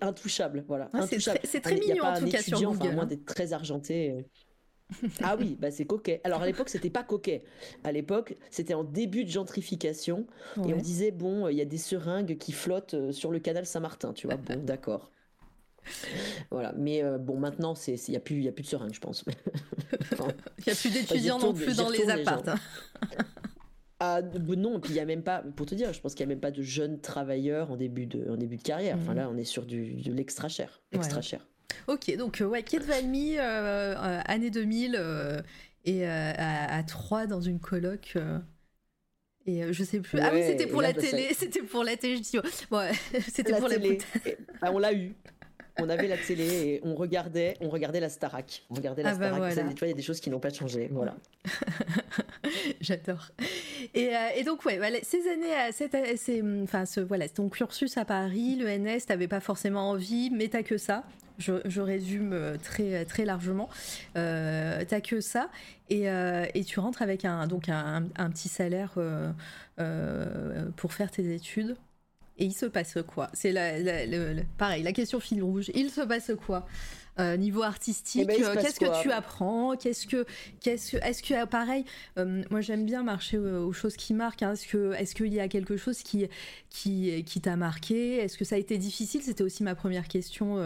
intouchable. 0.00 0.64
Voilà. 0.68 0.90
Ah, 0.92 1.06
c'est 1.06 1.60
très, 1.60 1.74
mignon, 1.74 2.04
en 2.04 2.18
tout 2.18 2.28
cas, 2.28 2.42
sur 2.42 2.60
Google. 2.60 2.76
Enfin, 2.76 2.92
moins 2.92 3.06
d'être 3.06 3.24
très 3.24 3.52
argenté. 3.52 4.24
ah 5.22 5.36
oui, 5.38 5.56
bah 5.60 5.70
c'est 5.70 5.84
coquet. 5.84 6.20
Alors 6.24 6.42
à 6.42 6.46
l'époque, 6.46 6.68
c'était 6.68 6.90
pas 6.90 7.02
coquet. 7.02 7.44
À 7.84 7.92
l'époque, 7.92 8.36
c'était 8.50 8.74
en 8.74 8.84
début 8.84 9.24
de 9.24 9.30
gentrification 9.30 10.26
et 10.56 10.72
on 10.72 10.78
disait 10.78 11.10
bon, 11.10 11.48
il 11.48 11.56
y 11.56 11.60
a 11.60 11.66
des 11.66 11.78
seringues 11.78 12.38
qui 12.38 12.52
flottent 12.52 12.94
euh, 12.94 13.12
sur 13.12 13.30
le 13.30 13.38
canal 13.38 13.66
Saint-Martin, 13.66 14.12
tu 14.12 14.26
vois. 14.26 14.36
Bon, 14.36 14.62
d'accord. 14.64 15.10
voilà. 16.50 16.72
Mais 16.76 17.02
euh, 17.02 17.18
bon, 17.18 17.38
maintenant, 17.38 17.74
il 17.86 17.98
n'y 18.08 18.16
a, 18.16 18.20
plus, 18.20 18.40
y 18.42 18.48
a 18.48 18.52
plus 18.52 18.62
de 18.62 18.68
seringues, 18.68 18.94
je 18.94 19.00
pense. 19.00 19.24
Il 20.58 20.64
n'y 20.66 20.72
a 20.72 20.76
plus 20.76 20.90
d'étudiants 20.90 21.38
non 21.38 21.54
plus 21.54 21.76
dans 21.76 21.88
les 21.88 22.10
apparts. 22.10 22.42
Ah, 24.00 24.20
non, 24.22 24.78
puis 24.80 24.92
il 24.92 24.96
y 24.96 25.00
a 25.00 25.04
même 25.04 25.22
pas, 25.22 25.42
pour 25.56 25.66
te 25.66 25.74
dire, 25.74 25.92
je 25.92 26.00
pense 26.00 26.14
qu'il 26.14 26.24
n'y 26.24 26.32
a 26.32 26.34
même 26.34 26.40
pas 26.40 26.50
de 26.50 26.62
jeunes 26.62 27.00
travailleurs 27.00 27.70
en 27.70 27.76
début 27.76 28.06
de, 28.06 28.30
en 28.30 28.36
début 28.36 28.56
de 28.56 28.62
carrière. 28.62 28.96
Enfin 29.00 29.12
mhm. 29.12 29.16
là, 29.16 29.30
on 29.32 29.36
est 29.36 29.44
sur 29.44 29.66
du, 29.66 29.94
de 29.94 30.12
l'extra 30.12 30.48
cher. 30.48 30.82
Extra 30.92 31.20
cher. 31.20 31.46
Ok, 31.86 32.14
donc 32.16 32.40
euh, 32.40 32.46
ouais, 32.46 32.62
Kate 32.62 32.84
Valmy, 32.84 33.38
euh, 33.38 33.94
année 34.26 34.50
2000, 34.50 35.42
et 35.84 36.06
à, 36.06 36.76
à 36.76 36.82
3 36.82 37.26
dans 37.26 37.40
une 37.40 37.60
coloc. 37.60 38.16
Et 39.48 39.72
je 39.72 39.82
sais 39.82 40.00
plus. 40.00 40.20
ah 40.20 40.30
oui, 40.32 40.42
c'était 40.46 40.66
pour 40.66 40.82
la 40.82 40.92
télé. 40.92 41.28
C'était 41.34 41.62
pour 41.62 41.82
la 41.82 41.96
télé. 41.96 42.16
Je 42.18 42.22
dis, 42.22 42.38
ouais, 42.70 42.90
c'était 43.32 43.54
pour 43.54 43.68
télé. 43.68 43.98
la 44.24 44.32
bah, 44.60 44.70
on 44.72 44.78
l'a 44.78 44.92
eu 44.92 45.14
on 45.80 45.88
avait 45.88 46.08
la 46.08 46.16
télé 46.16 46.44
et 46.44 46.80
on 46.84 46.94
regardait, 46.94 47.56
on 47.60 47.68
regardait 47.68 48.00
la 48.00 48.08
Starac. 48.08 48.62
On 48.70 48.74
regardait 48.74 49.02
la 49.02 49.10
ah 49.10 49.14
bah 49.14 49.50
Starac. 49.50 49.76
il 49.82 49.88
y 49.88 49.90
a 49.90 49.94
des 49.94 50.02
choses 50.02 50.20
qui 50.20 50.30
n'ont 50.30 50.40
pas 50.40 50.50
changé. 50.50 50.88
Voilà. 50.90 51.16
J'adore. 52.80 53.30
Et, 53.94 54.10
euh, 54.14 54.44
donc, 54.44 54.64
ouais, 54.64 54.78
ces 55.02 55.28
années, 55.28 55.54
euh, 55.54 55.70
cette, 55.72 55.94
euh, 55.94 56.64
enfin, 56.64 56.86
ce, 56.86 57.00
voilà, 57.00 57.28
ton 57.28 57.48
cursus 57.48 57.96
à 57.96 58.04
Paris, 58.04 58.56
le 58.56 58.66
NS, 58.68 59.06
t'avais 59.06 59.28
pas 59.28 59.40
forcément 59.40 59.90
envie, 59.90 60.30
mais 60.30 60.48
t'as 60.48 60.62
que 60.62 60.78
ça. 60.78 61.04
Je, 61.38 61.80
résume 61.80 62.58
très, 62.64 63.04
très 63.04 63.24
largement. 63.24 63.68
Euh, 64.16 64.82
t'as 64.88 65.00
que 65.00 65.20
ça. 65.20 65.50
Et, 65.88 66.06
et, 66.54 66.64
tu 66.64 66.80
rentres 66.80 67.00
avec 67.00 67.24
un, 67.24 67.46
donc 67.46 67.68
un, 67.68 68.02
petit 68.30 68.48
salaire 68.48 68.94
pour 70.74 70.92
faire 70.92 71.12
tes 71.12 71.32
études. 71.32 71.76
Et 72.38 72.44
il 72.44 72.54
se 72.54 72.66
passe 72.66 72.98
quoi? 73.06 73.28
C'est 73.34 73.52
la, 73.52 73.72
pareil, 74.56 74.82
la 74.82 74.92
question 74.92 75.20
fil 75.20 75.42
rouge. 75.42 75.70
Il 75.74 75.90
se 75.90 76.00
passe 76.02 76.32
quoi? 76.46 76.66
Euh, 77.18 77.36
niveau 77.36 77.64
artistique, 77.64 78.22
eh 78.22 78.26
ben, 78.26 78.44
euh, 78.44 78.54
qu'est-ce 78.54 78.78
que 78.78 79.02
tu 79.02 79.10
apprends? 79.10 79.74
Qu'est-ce 79.74 80.06
que, 80.06 80.24
qu'est-ce 80.60 80.92
que, 80.92 81.04
est-ce 81.04 81.20
que, 81.20 81.46
pareil, 81.46 81.84
euh, 82.16 82.44
moi 82.48 82.60
j'aime 82.60 82.86
bien 82.86 83.02
marcher 83.02 83.38
aux 83.38 83.72
choses 83.72 83.96
qui 83.96 84.14
marquent. 84.14 84.44
Hein. 84.44 84.52
Est-ce 84.52 84.68
que, 84.68 84.92
est-ce 84.92 85.16
qu'il 85.16 85.34
y 85.34 85.40
a 85.40 85.48
quelque 85.48 85.76
chose 85.76 86.04
qui, 86.04 86.28
qui, 86.70 87.24
qui 87.24 87.40
t'a 87.40 87.56
marqué? 87.56 88.18
Est-ce 88.18 88.38
que 88.38 88.44
ça 88.44 88.54
a 88.54 88.58
été 88.58 88.78
difficile? 88.78 89.20
C'était 89.20 89.42
aussi 89.42 89.64
ma 89.64 89.74
première 89.74 90.06
question 90.06 90.58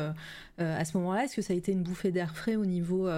à 0.58 0.84
ce 0.84 0.98
moment-là. 0.98 1.24
Est-ce 1.24 1.36
que 1.36 1.42
ça 1.42 1.54
a 1.54 1.56
été 1.56 1.72
une 1.72 1.82
bouffée 1.82 2.10
d'air 2.10 2.36
frais 2.36 2.56
au 2.56 2.66
niveau, 2.66 3.08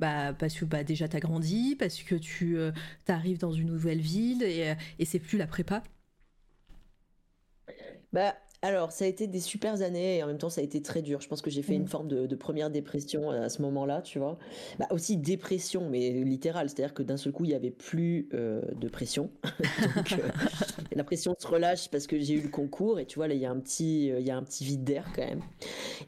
bah, 0.00 0.32
parce 0.32 0.54
que 0.54 0.64
bah, 0.64 0.82
déjà 0.82 1.06
t'as 1.06 1.20
grandi, 1.20 1.76
parce 1.78 2.02
que 2.02 2.16
tu 2.16 2.58
arrives 3.06 3.38
dans 3.38 3.52
une 3.52 3.68
nouvelle 3.68 4.00
ville 4.00 4.42
et, 4.42 4.74
et 4.98 5.04
c'est 5.04 5.20
plus 5.20 5.38
la 5.38 5.46
prépa? 5.46 5.84
Bah, 8.12 8.36
alors, 8.64 8.92
ça 8.92 9.04
a 9.04 9.08
été 9.08 9.26
des 9.26 9.40
super 9.40 9.82
années 9.82 10.18
et 10.18 10.22
en 10.22 10.28
même 10.28 10.38
temps, 10.38 10.48
ça 10.48 10.60
a 10.60 10.64
été 10.64 10.80
très 10.80 11.02
dur. 11.02 11.20
Je 11.20 11.26
pense 11.26 11.42
que 11.42 11.50
j'ai 11.50 11.62
fait 11.62 11.74
une 11.74 11.82
mmh. 11.82 11.88
forme 11.88 12.06
de, 12.06 12.36
première 12.36 12.70
dépression 12.70 13.28
à 13.30 13.48
ce 13.48 13.60
moment-là, 13.62 14.02
tu 14.02 14.20
vois. 14.20 14.38
Bah, 14.78 14.86
aussi 14.90 15.16
dépression, 15.16 15.90
mais 15.90 16.10
littérale. 16.10 16.68
C'est-à-dire 16.68 16.94
que 16.94 17.02
d'un 17.02 17.16
seul 17.16 17.32
coup, 17.32 17.44
il 17.44 17.48
n'y 17.48 17.54
avait 17.54 17.72
plus 17.72 18.28
euh, 18.34 18.62
de 18.80 18.88
pression. 18.88 19.30
Donc, 19.96 20.12
euh, 20.12 20.28
la 20.94 21.02
pression 21.02 21.34
se 21.36 21.46
relâche 21.46 21.88
parce 21.90 22.06
que 22.06 22.20
j'ai 22.20 22.34
eu 22.34 22.40
le 22.40 22.48
concours 22.48 23.00
et 23.00 23.06
tu 23.06 23.16
vois, 23.16 23.26
là, 23.26 23.34
il 23.34 23.40
y 23.40 23.46
a 23.46 23.50
un 23.50 23.58
petit, 23.58 24.12
euh, 24.12 24.20
il 24.20 24.26
y 24.26 24.30
a 24.30 24.36
un 24.36 24.44
petit 24.44 24.64
vide 24.64 24.84
d'air 24.84 25.08
quand 25.12 25.26
même. 25.26 25.42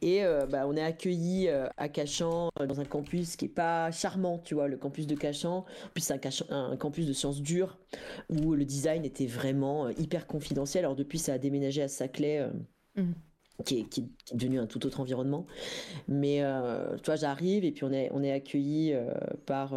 Et 0.00 0.22
bah, 0.50 0.64
on 0.68 0.76
est 0.76 0.82
accueilli 0.82 1.48
à 1.48 1.88
Cachan 1.88 2.50
dans 2.58 2.80
un 2.80 2.84
campus 2.84 3.36
qui 3.36 3.46
est 3.46 3.48
pas 3.48 3.90
charmant, 3.90 4.38
tu 4.38 4.54
vois, 4.54 4.68
le 4.68 4.76
campus 4.76 5.06
de 5.06 5.14
Cachan. 5.14 5.58
En 5.58 5.90
plus, 5.92 6.02
c'est 6.02 6.14
un, 6.50 6.70
un, 6.70 6.76
campus 6.76 7.06
de 7.06 7.12
sciences 7.12 7.40
dures 7.40 7.78
où 8.28 8.54
le 8.54 8.64
design 8.64 9.04
était 9.04 9.26
vraiment 9.26 9.88
hyper 9.88 10.26
confidentiel. 10.26 10.84
Alors, 10.84 10.96
depuis, 10.96 11.18
ça 11.18 11.34
a 11.34 11.38
déménagé 11.38 11.82
à 11.82 11.88
Saclay 11.88 12.43
euh, 12.44 13.02
mm. 13.02 13.14
Qui 13.64 13.78
est, 13.78 14.34
devenu 14.34 14.58
un 14.58 14.66
tout 14.66 14.84
autre 14.84 15.00
environnement. 15.00 15.46
Mais 16.08 16.42
euh, 16.42 16.96
tu 16.96 17.06
vois, 17.06 17.16
j'arrive 17.16 17.64
et 17.64 17.70
puis 17.70 17.84
on 17.84 17.92
est, 17.92 18.10
on 18.12 18.22
est 18.22 18.32
accueilli 18.32 18.92
euh, 18.92 19.14
par, 19.46 19.74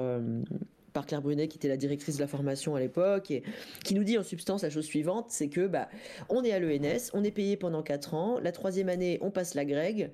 par 0.97 1.05
Claire 1.05 1.21
Brunet, 1.21 1.47
qui 1.47 1.57
était 1.59 1.67
la 1.67 1.77
directrice 1.77 2.15
de 2.15 2.21
la 2.21 2.27
formation 2.27 2.73
à 2.73 2.79
l'époque, 2.79 3.29
et 3.29 3.43
qui 3.85 3.93
nous 3.93 4.03
dit 4.03 4.17
en 4.17 4.23
substance 4.23 4.63
la 4.63 4.71
chose 4.71 4.85
suivante, 4.85 5.27
c'est 5.29 5.47
que 5.47 5.67
bah, 5.67 5.89
on 6.27 6.43
est 6.43 6.51
à 6.51 6.59
l'ENS, 6.59 7.11
on 7.13 7.23
est 7.23 7.29
payé 7.29 7.55
pendant 7.55 7.83
4 7.83 8.15
ans, 8.15 8.39
la 8.41 8.51
troisième 8.51 8.89
année, 8.89 9.19
on 9.21 9.29
passe 9.29 9.53
la 9.53 9.63
grègue, 9.63 10.09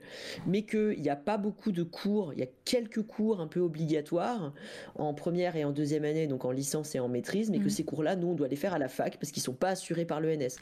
mais 0.45 0.63
qu'il 0.63 0.99
n'y 0.99 1.09
a 1.09 1.15
pas 1.15 1.37
beaucoup 1.37 1.71
de 1.71 1.83
cours, 1.83 2.33
il 2.33 2.39
y 2.39 2.43
a 2.43 2.47
quelques 2.65 3.01
cours 3.01 3.39
un 3.39 3.47
peu 3.47 3.61
obligatoires 3.61 4.53
en 4.95 5.13
première 5.13 5.55
et 5.55 5.63
en 5.63 5.71
deuxième 5.71 6.03
année, 6.03 6.27
donc 6.27 6.43
en 6.43 6.51
licence 6.51 6.95
et 6.95 6.99
en 6.99 7.07
maîtrise, 7.07 7.49
mais 7.49 7.59
que 7.59 7.67
mmh. 7.67 7.69
ces 7.69 7.85
cours-là, 7.85 8.17
nous, 8.17 8.27
on 8.27 8.33
doit 8.33 8.49
les 8.49 8.57
faire 8.57 8.73
à 8.73 8.77
la 8.77 8.89
fac 8.89 9.15
parce 9.17 9.31
qu'ils 9.31 9.41
sont 9.41 9.53
pas 9.53 9.69
assurés 9.69 10.03
par 10.03 10.19
l'ENS. 10.19 10.57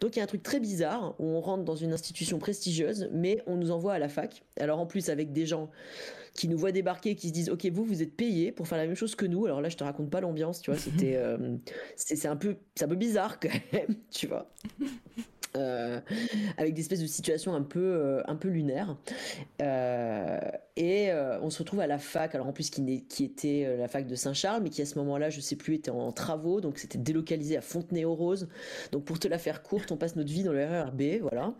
Donc 0.00 0.16
il 0.16 0.18
y 0.18 0.20
a 0.20 0.24
un 0.24 0.26
truc 0.26 0.42
très 0.42 0.58
bizarre 0.58 1.14
où 1.20 1.26
on 1.26 1.40
rentre 1.40 1.62
dans 1.62 1.76
une 1.76 1.92
institution 1.92 2.40
prestigieuse, 2.40 3.08
mais 3.12 3.40
on 3.46 3.54
nous 3.54 3.70
envoie 3.70 3.92
à 3.92 4.00
la 4.00 4.08
fac. 4.08 4.42
Alors 4.58 4.80
en 4.80 4.86
plus 4.86 5.10
avec 5.10 5.32
des 5.32 5.46
gens 5.46 5.70
qui 6.40 6.48
nous 6.48 6.56
voient 6.56 6.72
débarquer, 6.72 7.16
qui 7.16 7.28
se 7.28 7.34
disent 7.34 7.50
ok 7.50 7.66
vous 7.66 7.84
vous 7.84 8.00
êtes 8.00 8.16
payés 8.16 8.50
pour 8.50 8.66
faire 8.66 8.78
la 8.78 8.86
même 8.86 8.96
chose 8.96 9.14
que 9.14 9.26
nous. 9.26 9.44
Alors 9.44 9.60
là 9.60 9.68
je 9.68 9.76
te 9.76 9.84
raconte 9.84 10.08
pas 10.08 10.22
l'ambiance, 10.22 10.62
tu 10.62 10.70
vois, 10.70 10.80
c'était 10.80 11.16
euh, 11.16 11.58
c'est 11.96 12.28
un 12.28 12.36
peu 12.36 12.56
c'est 12.74 12.86
un 12.86 12.88
peu 12.88 12.94
bizarre 12.96 13.38
quand 13.38 13.50
même, 13.74 13.94
tu 14.10 14.26
vois. 14.26 14.50
Euh, 15.56 16.00
avec 16.58 16.74
des 16.74 16.82
espèces 16.82 17.00
de 17.00 17.06
situations 17.06 17.54
un 17.54 17.62
peu, 17.62 17.80
euh, 17.80 18.22
un 18.26 18.36
peu 18.36 18.48
lunaires. 18.48 18.96
Euh, 19.60 20.38
et 20.76 21.10
on 21.42 21.50
se 21.50 21.58
retrouve 21.58 21.80
à 21.80 21.86
la 21.86 21.98
fac, 21.98 22.34
alors 22.34 22.46
en 22.46 22.52
plus 22.52 22.70
qui, 22.70 23.04
qui 23.04 23.24
était 23.24 23.76
la 23.76 23.86
fac 23.86 24.06
de 24.06 24.14
Saint-Charles, 24.14 24.62
mais 24.62 24.70
qui 24.70 24.80
à 24.80 24.86
ce 24.86 24.98
moment-là, 24.98 25.28
je 25.28 25.40
sais 25.40 25.56
plus, 25.56 25.74
était 25.74 25.90
en 25.90 26.10
travaux, 26.10 26.62
donc 26.62 26.78
c'était 26.78 26.96
délocalisé 26.96 27.58
à 27.58 27.60
Fontenay-aux-Roses. 27.60 28.48
Donc 28.90 29.04
pour 29.04 29.18
te 29.18 29.28
la 29.28 29.36
faire 29.36 29.62
courte, 29.62 29.92
on 29.92 29.98
passe 29.98 30.16
notre 30.16 30.30
vie 30.30 30.42
dans 30.42 30.52
le 30.52 30.64
RERB, 30.64 31.20
voilà. 31.20 31.52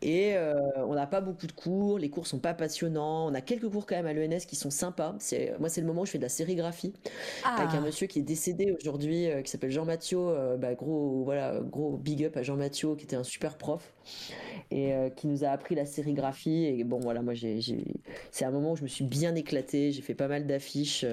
Et 0.00 0.34
on 0.76 0.94
n'a 0.94 1.06
pas 1.06 1.20
beaucoup 1.20 1.46
de 1.46 1.52
cours, 1.52 1.98
les 1.98 2.08
cours 2.08 2.26
sont 2.26 2.38
pas 2.38 2.54
passionnants. 2.54 3.26
On 3.26 3.34
a 3.34 3.42
quelques 3.42 3.68
cours 3.68 3.84
quand 3.84 3.96
même 3.96 4.06
à 4.06 4.14
l'ENS 4.14 4.46
qui 4.46 4.56
sont 4.56 4.70
sympas. 4.70 5.14
C'est, 5.18 5.54
moi, 5.58 5.68
c'est 5.68 5.82
le 5.82 5.86
moment 5.86 6.02
où 6.02 6.06
je 6.06 6.12
fais 6.12 6.18
de 6.18 6.22
la 6.22 6.30
sérigraphie 6.30 6.94
ah. 7.44 7.56
avec 7.58 7.74
un 7.74 7.82
monsieur 7.82 8.06
qui 8.06 8.20
est 8.20 8.22
décédé 8.22 8.74
aujourd'hui, 8.80 9.26
qui 9.44 9.50
s'appelle 9.50 9.72
Jean 9.72 9.84
Mathieu. 9.84 10.56
bah, 10.56 10.72
gros, 10.74 11.22
voilà, 11.24 11.60
gros 11.60 11.98
big 11.98 12.24
up 12.24 12.38
à 12.38 12.42
Jean 12.42 12.56
Mathieu, 12.56 12.94
qui 12.94 13.04
était 13.04 13.16
un 13.16 13.23
super 13.24 13.56
prof 13.58 13.92
et 14.70 14.92
qui 15.16 15.26
nous 15.26 15.44
a 15.44 15.48
appris 15.48 15.74
la 15.74 15.86
sérigraphie. 15.86 16.64
Et 16.66 16.84
bon, 16.84 16.98
voilà, 17.00 17.22
moi, 17.22 17.34
j'ai, 17.34 17.60
c'est 18.30 18.44
un 18.44 18.50
moment 18.50 18.72
où 18.72 18.76
je 18.76 18.82
me 18.82 18.88
suis 18.88 19.04
bien 19.04 19.34
éclatée. 19.34 19.92
J'ai 19.92 20.02
fait 20.02 20.14
pas 20.14 20.28
mal 20.28 20.46
d'affiches, 20.46 21.04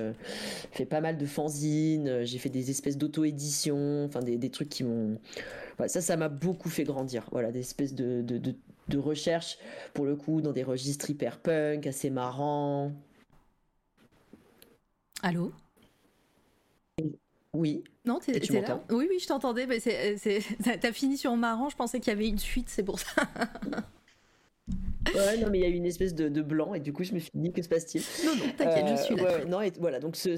fait 0.71 0.85
pas 0.85 1.01
mal 1.01 1.17
de 1.17 1.25
fanzines, 1.25 2.23
j'ai 2.23 2.38
fait 2.38 2.49
des 2.49 2.69
espèces 2.69 2.97
d'auto-édition, 2.97 4.05
enfin 4.05 4.21
des, 4.21 4.38
des, 4.38 4.49
trucs 4.49 4.69
qui 4.69 4.83
m'ont. 4.83 5.17
ça, 5.88 6.01
ça 6.01 6.17
m'a 6.17 6.29
beaucoup 6.29 6.69
fait 6.69 6.83
grandir. 6.83 7.27
Voilà, 7.31 7.51
des 7.51 7.59
espèces 7.59 7.93
de, 7.93 8.21
de, 8.21 8.38
de, 8.38 8.55
de 8.88 8.97
recherche, 8.97 9.57
pour 9.93 10.05
le 10.05 10.15
coup, 10.15 10.41
dans 10.41 10.51
des 10.51 10.63
registres 10.63 11.09
hyper 11.09 11.39
punk, 11.39 11.88
assez 11.88 12.09
marrants. 12.09 12.91
Allô? 15.23 15.51
Oui. 17.53 17.84
Non, 18.06 18.19
t'es 18.19 18.32
là 18.32 18.84
Oui, 18.90 19.07
oui, 19.10 19.19
je 19.19 19.28
t'entendais. 19.28 19.68
Mais 19.68 19.80
t'as 20.80 20.91
fini 20.94 21.18
sur 21.18 21.36
marrant. 21.36 21.69
Je 21.69 21.76
pensais 21.76 21.99
qu'il 21.99 22.11
y 22.11 22.15
avait 22.15 22.28
une 22.28 22.40
suite, 22.40 22.69
c'est 22.69 22.84
pour 22.84 22.99
ça. 22.99 23.22
ouais, 25.14 25.38
non, 25.38 25.49
mais 25.49 25.60
il 25.60 25.61
y 25.61 25.65
a 25.65 25.69
eu 25.69 25.73
une 25.73 25.86
espèce 25.86 26.15
de, 26.15 26.41
blanc 26.41 26.73
et 26.73 26.80
du 26.80 26.94
coup, 26.94 27.03
je 27.03 27.14
me 27.14 27.19
suis 27.19 27.32
dit 27.34 27.52
que 27.52 27.61
se 27.61 27.69
passe-t-il? 27.69 28.03
Non, 28.26 28.36
non, 28.36 28.52
t'inquiète, 28.57 28.98
je 28.98 29.03
suis 29.03 29.15
là. 29.15 29.23
Euh, 29.23 29.45
non, 29.45 29.61
et 29.61 29.72
voilà. 29.80 29.99
Donc, 29.99 30.15
ce, 30.15 30.38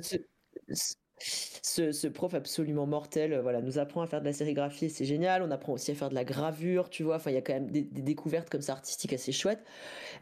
ce, 1.20 2.08
prof 2.08 2.34
absolument 2.34 2.88
mortel, 2.88 3.40
voilà, 3.42 3.62
nous 3.62 3.78
apprend 3.78 4.02
à 4.02 4.08
faire 4.08 4.22
de 4.22 4.26
la 4.26 4.34
sérigraphie, 4.34 4.90
c'est 4.90 5.06
génial. 5.06 5.44
On 5.44 5.52
apprend 5.52 5.74
aussi 5.74 5.92
à 5.92 5.96
faire 5.96 6.10
de 6.10 6.16
la 6.16 6.26
gravure, 6.26 6.90
tu 6.90 7.04
vois. 7.04 7.18
Enfin, 7.18 7.30
il 7.30 7.36
y 7.36 7.38
a 7.38 7.42
quand 7.42 7.54
même 7.54 7.70
des, 7.70 7.84
découvertes 7.84 8.50
comme 8.50 8.62
ça 8.62 8.74
artistiques 8.74 9.14
assez 9.14 9.32
chouettes. 9.32 9.64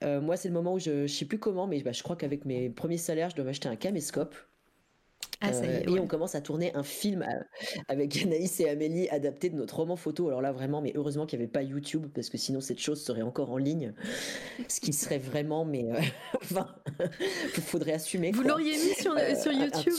Euh, 0.03 0.19
moi, 0.19 0.35
c'est 0.35 0.49
le 0.49 0.53
moment 0.53 0.73
où 0.73 0.79
je, 0.79 1.07
je 1.07 1.13
sais 1.13 1.25
plus 1.25 1.39
comment, 1.39 1.67
mais 1.67 1.81
bah, 1.83 1.93
je 1.93 2.03
crois 2.03 2.17
qu'avec 2.17 2.43
mes 2.43 2.69
premiers 2.69 2.97
salaires, 2.97 3.29
je 3.29 3.37
dois 3.37 3.45
m'acheter 3.45 3.69
un 3.69 3.77
caméscope. 3.77 4.35
Ah, 5.41 5.49
euh, 5.53 5.81
et 5.87 5.99
on 5.99 6.05
commence 6.05 6.35
à 6.35 6.41
tourner 6.41 6.71
un 6.75 6.83
film 6.83 7.23
euh, 7.23 7.43
avec 7.87 8.21
Anaïs 8.21 8.59
et 8.59 8.69
Amélie 8.69 9.09
adapté 9.09 9.49
de 9.49 9.55
notre 9.55 9.77
roman 9.77 9.95
photo. 9.95 10.27
Alors 10.27 10.41
là, 10.41 10.51
vraiment, 10.51 10.81
mais 10.81 10.93
heureusement 10.95 11.25
qu'il 11.25 11.39
n'y 11.39 11.45
avait 11.45 11.51
pas 11.51 11.63
YouTube 11.63 12.07
parce 12.13 12.29
que 12.29 12.37
sinon 12.37 12.61
cette 12.61 12.79
chose 12.79 13.03
serait 13.03 13.23
encore 13.23 13.51
en 13.51 13.57
ligne. 13.57 13.93
Ce 14.67 14.79
qui 14.79 14.93
serait 14.93 15.17
vraiment, 15.17 15.65
mais 15.65 15.85
euh, 15.91 15.99
enfin, 16.43 16.67
il 17.55 17.63
faudrait 17.63 17.93
assumer. 17.93 18.31
Vous 18.31 18.43
l'auriez 18.43 18.73
mis 18.73 18.93
sur, 18.93 19.15
sur 19.41 19.51
YouTube? 19.51 19.93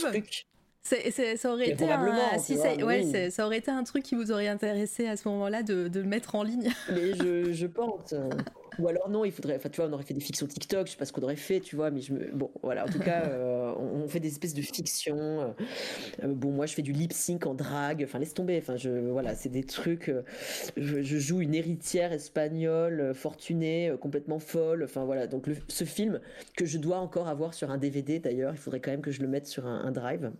ça, 0.81 1.51
aurait 1.51 1.71
été 1.71 1.91
un, 1.91 2.37
si 2.39 2.55
ouais, 2.55 3.29
ça 3.29 3.45
aurait 3.45 3.57
été 3.57 3.71
un 3.71 3.83
truc 3.83 4.03
qui 4.03 4.15
vous 4.15 4.31
aurait 4.31 4.47
intéressé 4.47 5.07
à 5.07 5.17
ce 5.17 5.27
moment-là 5.27 5.61
de, 5.61 5.89
de 5.89 5.99
le 5.99 6.07
mettre 6.07 6.35
en 6.35 6.43
ligne. 6.43 6.71
Mais 6.89 7.13
je, 7.15 7.51
je 7.51 7.67
pense. 7.67 8.13
Ou 8.79 8.87
alors 8.87 9.09
non, 9.09 9.25
il 9.25 9.31
faudrait, 9.31 9.55
enfin 9.55 9.69
tu 9.69 9.81
vois, 9.81 9.89
on 9.89 9.93
aurait 9.93 10.03
fait 10.03 10.13
des 10.13 10.21
fictions 10.21 10.47
TikTok, 10.47 10.87
je 10.87 10.91
sais 10.91 10.97
pas 10.97 11.05
ce 11.05 11.13
qu'on 11.13 11.21
aurait 11.21 11.35
fait, 11.35 11.59
tu 11.59 11.75
vois, 11.75 11.91
mais 11.91 12.01
je 12.01 12.13
me, 12.13 12.31
bon, 12.31 12.51
voilà, 12.61 12.85
en 12.85 12.87
tout 12.87 12.99
cas, 12.99 13.23
euh, 13.27 13.73
on, 13.77 14.07
fait 14.07 14.19
des 14.19 14.29
espèces 14.29 14.53
de 14.53 14.61
fictions. 14.61 15.41
Euh, 15.41 15.47
euh, 16.23 16.33
bon, 16.33 16.51
moi, 16.51 16.65
je 16.65 16.73
fais 16.73 16.81
du 16.81 16.91
lip 16.91 17.13
sync 17.13 17.45
en 17.45 17.53
drague, 17.53 18.03
enfin 18.03 18.19
laisse 18.19 18.33
tomber, 18.33 18.57
enfin 18.57 18.75
je, 18.77 18.89
voilà, 18.89 19.35
c'est 19.35 19.49
des 19.49 19.63
trucs. 19.63 20.11
Je, 20.77 21.01
joue 21.19 21.41
une 21.41 21.55
héritière 21.55 22.11
espagnole 22.11 23.13
fortunée, 23.13 23.93
complètement 24.01 24.39
folle, 24.39 24.83
enfin 24.83 25.05
voilà. 25.05 25.27
Donc 25.27 25.47
ce 25.67 25.83
film 25.83 26.19
que 26.57 26.65
je 26.65 26.77
dois 26.77 26.97
encore 26.97 27.27
avoir 27.27 27.53
sur 27.53 27.71
un 27.71 27.77
DVD 27.77 28.19
d'ailleurs, 28.19 28.53
il 28.53 28.57
faudrait 28.57 28.81
quand 28.81 28.91
même 28.91 29.01
que 29.01 29.11
je 29.11 29.21
le 29.21 29.27
mette 29.27 29.47
sur 29.47 29.65
un 29.65 29.91
drive. 29.91 30.31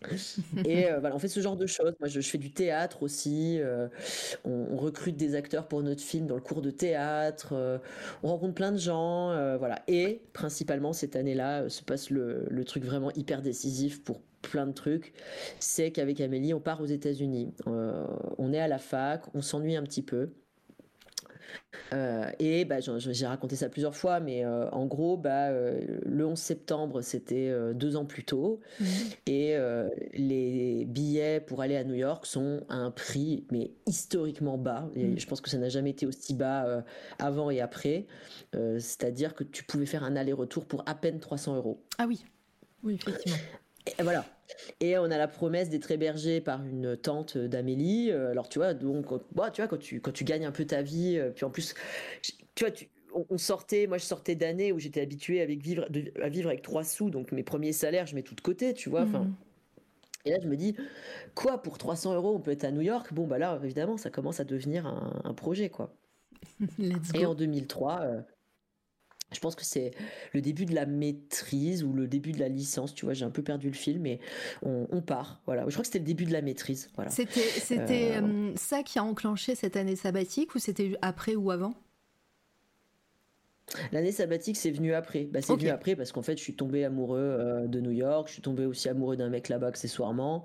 Et 0.64 0.86
euh, 0.86 1.00
voilà, 1.00 1.16
on 1.16 1.18
fait 1.18 1.28
ce 1.28 1.40
genre 1.40 1.56
de 1.56 1.66
choses. 1.66 1.94
Moi, 1.98 2.08
je, 2.08 2.20
fais 2.20 2.38
du 2.38 2.52
théâtre 2.52 3.02
aussi. 3.02 3.58
Euh, 3.60 3.88
on, 4.44 4.76
recrute 4.76 5.16
des 5.16 5.34
acteurs 5.34 5.66
pour 5.66 5.82
notre 5.82 6.02
film 6.02 6.26
dans 6.26 6.36
le 6.36 6.40
cours 6.40 6.62
de 6.62 6.70
théâtre. 6.70 7.50
Euh, 7.52 7.78
on 8.22 8.28
rencontre 8.28 8.54
plein 8.54 8.72
de 8.72 8.78
gens. 8.78 9.28
voilà. 9.58 9.82
Et 9.88 10.22
principalement, 10.32 10.92
cette 10.92 11.16
année-là, 11.16 11.68
se 11.68 11.82
passe 11.82 12.10
le, 12.10 12.46
le, 12.48 12.64
truc 12.64 12.84
vraiment 12.84 13.10
hyper 13.12 13.42
décisif 13.42 14.02
pour 14.04 14.20
plein 14.42 14.66
de 14.66 14.72
trucs. 14.72 15.12
C'est 15.58 15.90
qu'avec 15.90 16.20
Amélie, 16.20 16.54
on 16.54 16.60
part 16.60 16.80
aux 16.80 16.86
États-Unis. 16.86 17.54
on 17.66 18.52
est 18.52 18.60
à 18.60 18.68
la 18.68 18.78
fac, 18.78 19.22
on 19.34 19.42
s'ennuie 19.42 19.76
un 19.76 19.82
petit 19.82 20.02
peu. 20.02 20.30
Euh, 21.92 22.30
et 22.38 22.64
bah, 22.64 22.76
j'ai 22.80 23.26
raconté 23.26 23.56
ça 23.56 23.68
plusieurs 23.68 23.96
fois, 23.96 24.20
mais 24.20 24.44
euh, 24.44 24.68
en 24.70 24.86
gros, 24.86 25.16
bah, 25.16 25.48
euh, 25.48 25.80
le 26.04 26.26
11 26.26 26.38
septembre, 26.38 27.02
c'était 27.02 27.52
deux 27.74 27.96
ans 27.96 28.04
plus 28.04 28.24
tôt, 28.24 28.60
mhm. 28.80 28.86
et 29.26 29.56
les 30.14 30.84
billets 30.86 31.40
pour 31.40 31.62
aller 31.62 31.76
à 31.76 31.84
New 31.84 31.94
York 31.94 32.26
sont 32.26 32.62
à 32.68 32.76
un 32.76 32.90
prix 32.90 33.46
mais 33.50 33.70
historiquement 33.86 34.58
bas. 34.58 34.90
Et 34.94 35.04
mhm. 35.04 35.18
je 35.18 35.26
pense 35.26 35.40
que 35.40 35.50
ça 35.50 35.58
n'a 35.58 35.68
jamais 35.68 35.90
été 35.90 36.06
aussi 36.06 36.34
bas 36.34 36.84
avant 37.18 37.50
et 37.50 37.60
après. 37.60 38.06
C'est-à-dire 38.52 39.34
que 39.34 39.44
tu 39.44 39.64
pouvais 39.64 39.86
faire 39.86 40.04
un 40.04 40.16
aller-retour 40.16 40.66
pour 40.66 40.82
à 40.86 40.94
peine 40.94 41.20
300 41.20 41.56
euros. 41.56 41.82
Ah 41.98 42.06
oui, 42.06 42.24
oui 42.82 42.94
effectivement. 42.94 43.38
Et 43.98 44.02
voilà. 44.02 44.24
Et 44.80 44.98
on 44.98 45.04
a 45.04 45.18
la 45.18 45.28
promesse 45.28 45.70
d'être 45.70 45.90
hébergé 45.90 46.40
par 46.40 46.64
une 46.64 46.96
tante 46.96 47.36
d'Amélie. 47.36 48.10
Euh, 48.10 48.30
alors 48.30 48.48
tu 48.48 48.58
vois, 48.58 48.74
donc, 48.74 49.06
bah, 49.32 49.50
tu 49.50 49.60
vois, 49.60 49.68
quand 49.68 49.78
tu 49.78 50.00
quand 50.00 50.12
tu 50.12 50.24
gagnes 50.24 50.46
un 50.46 50.52
peu 50.52 50.64
ta 50.64 50.82
vie, 50.82 51.18
euh, 51.18 51.30
puis 51.30 51.44
en 51.44 51.50
plus, 51.50 51.74
tu 52.54 52.64
vois, 52.64 52.74
on 53.30 53.38
sortait, 53.38 53.86
moi 53.86 53.98
je 53.98 54.04
sortais 54.04 54.34
d'années 54.34 54.72
où 54.72 54.78
j'étais 54.78 55.00
habitué 55.00 55.40
à 55.40 55.46
vivre, 55.46 55.86
à 56.22 56.28
vivre 56.28 56.48
avec 56.48 56.62
trois 56.62 56.84
sous, 56.84 57.10
donc 57.10 57.32
mes 57.32 57.42
premiers 57.42 57.72
salaires, 57.72 58.06
je 58.06 58.14
mets 58.14 58.22
tout 58.22 58.34
de 58.34 58.40
côté, 58.40 58.74
tu 58.74 58.88
vois. 58.88 59.02
Enfin. 59.02 59.20
Mmh. 59.20 59.34
Et 60.24 60.30
là, 60.32 60.38
je 60.42 60.48
me 60.48 60.56
dis, 60.56 60.76
quoi, 61.34 61.62
pour 61.62 61.78
300 61.78 62.14
euros, 62.14 62.34
on 62.34 62.40
peut 62.40 62.50
être 62.50 62.64
à 62.64 62.70
New 62.70 62.82
York? 62.82 63.14
Bon, 63.14 63.26
bah 63.26 63.38
là, 63.38 63.58
évidemment, 63.64 63.96
ça 63.96 64.10
commence 64.10 64.40
à 64.40 64.44
devenir 64.44 64.86
un, 64.86 65.32
projet, 65.32 65.70
quoi. 65.70 65.94
Et 67.14 67.24
en 67.24 67.34
2003, 67.34 68.24
je 69.32 69.40
pense 69.40 69.54
que 69.54 69.64
c'est 69.64 69.92
le 70.32 70.40
début 70.40 70.64
de 70.64 70.74
la 70.74 70.86
maîtrise 70.86 71.84
ou 71.84 71.92
le 71.92 72.06
début 72.06 72.32
de 72.32 72.40
la 72.40 72.48
licence. 72.48 72.94
Tu 72.94 73.04
vois, 73.04 73.14
j'ai 73.14 73.24
un 73.24 73.30
peu 73.30 73.42
perdu 73.42 73.68
le 73.68 73.74
fil, 73.74 74.00
mais 74.00 74.20
on, 74.62 75.02
part. 75.02 75.40
Voilà. 75.46 75.64
Je 75.66 75.72
crois 75.72 75.82
que 75.82 75.86
c'était 75.86 75.98
le 75.98 76.04
début 76.04 76.24
de 76.24 76.32
la 76.32 76.42
maîtrise. 76.42 76.88
Voilà. 76.94 77.10
C'était, 77.10 77.40
c'était 77.40 78.16
euh, 78.16 78.22
euh, 78.22 78.52
ça 78.56 78.82
qui 78.82 78.98
a 78.98 79.04
enclenché 79.04 79.54
cette 79.54 79.76
année 79.76 79.96
sabbatique 79.96 80.54
ou 80.54 80.58
c'était 80.58 80.96
après 81.02 81.34
ou 81.34 81.50
avant? 81.50 81.74
L'année 83.92 84.12
sabbatique, 84.12 84.56
c'est 84.56 84.70
venu 84.70 84.94
après. 84.94 85.24
Bah, 85.24 85.40
c'est 85.42 85.54
venu 85.54 85.68
après 85.68 85.96
parce 85.96 86.12
qu'en 86.12 86.22
fait, 86.22 86.36
je 86.36 86.42
suis 86.42 86.54
tombé 86.54 86.84
amoureux 86.84 87.18
euh, 87.18 87.66
de 87.66 87.80
New 87.80 87.90
York. 87.90 88.28
Je 88.28 88.34
suis 88.34 88.42
tombé 88.42 88.66
aussi 88.66 88.88
amoureux 88.88 89.16
d'un 89.16 89.28
mec 89.28 89.48
là-bas 89.48 89.68
accessoirement. 89.68 90.44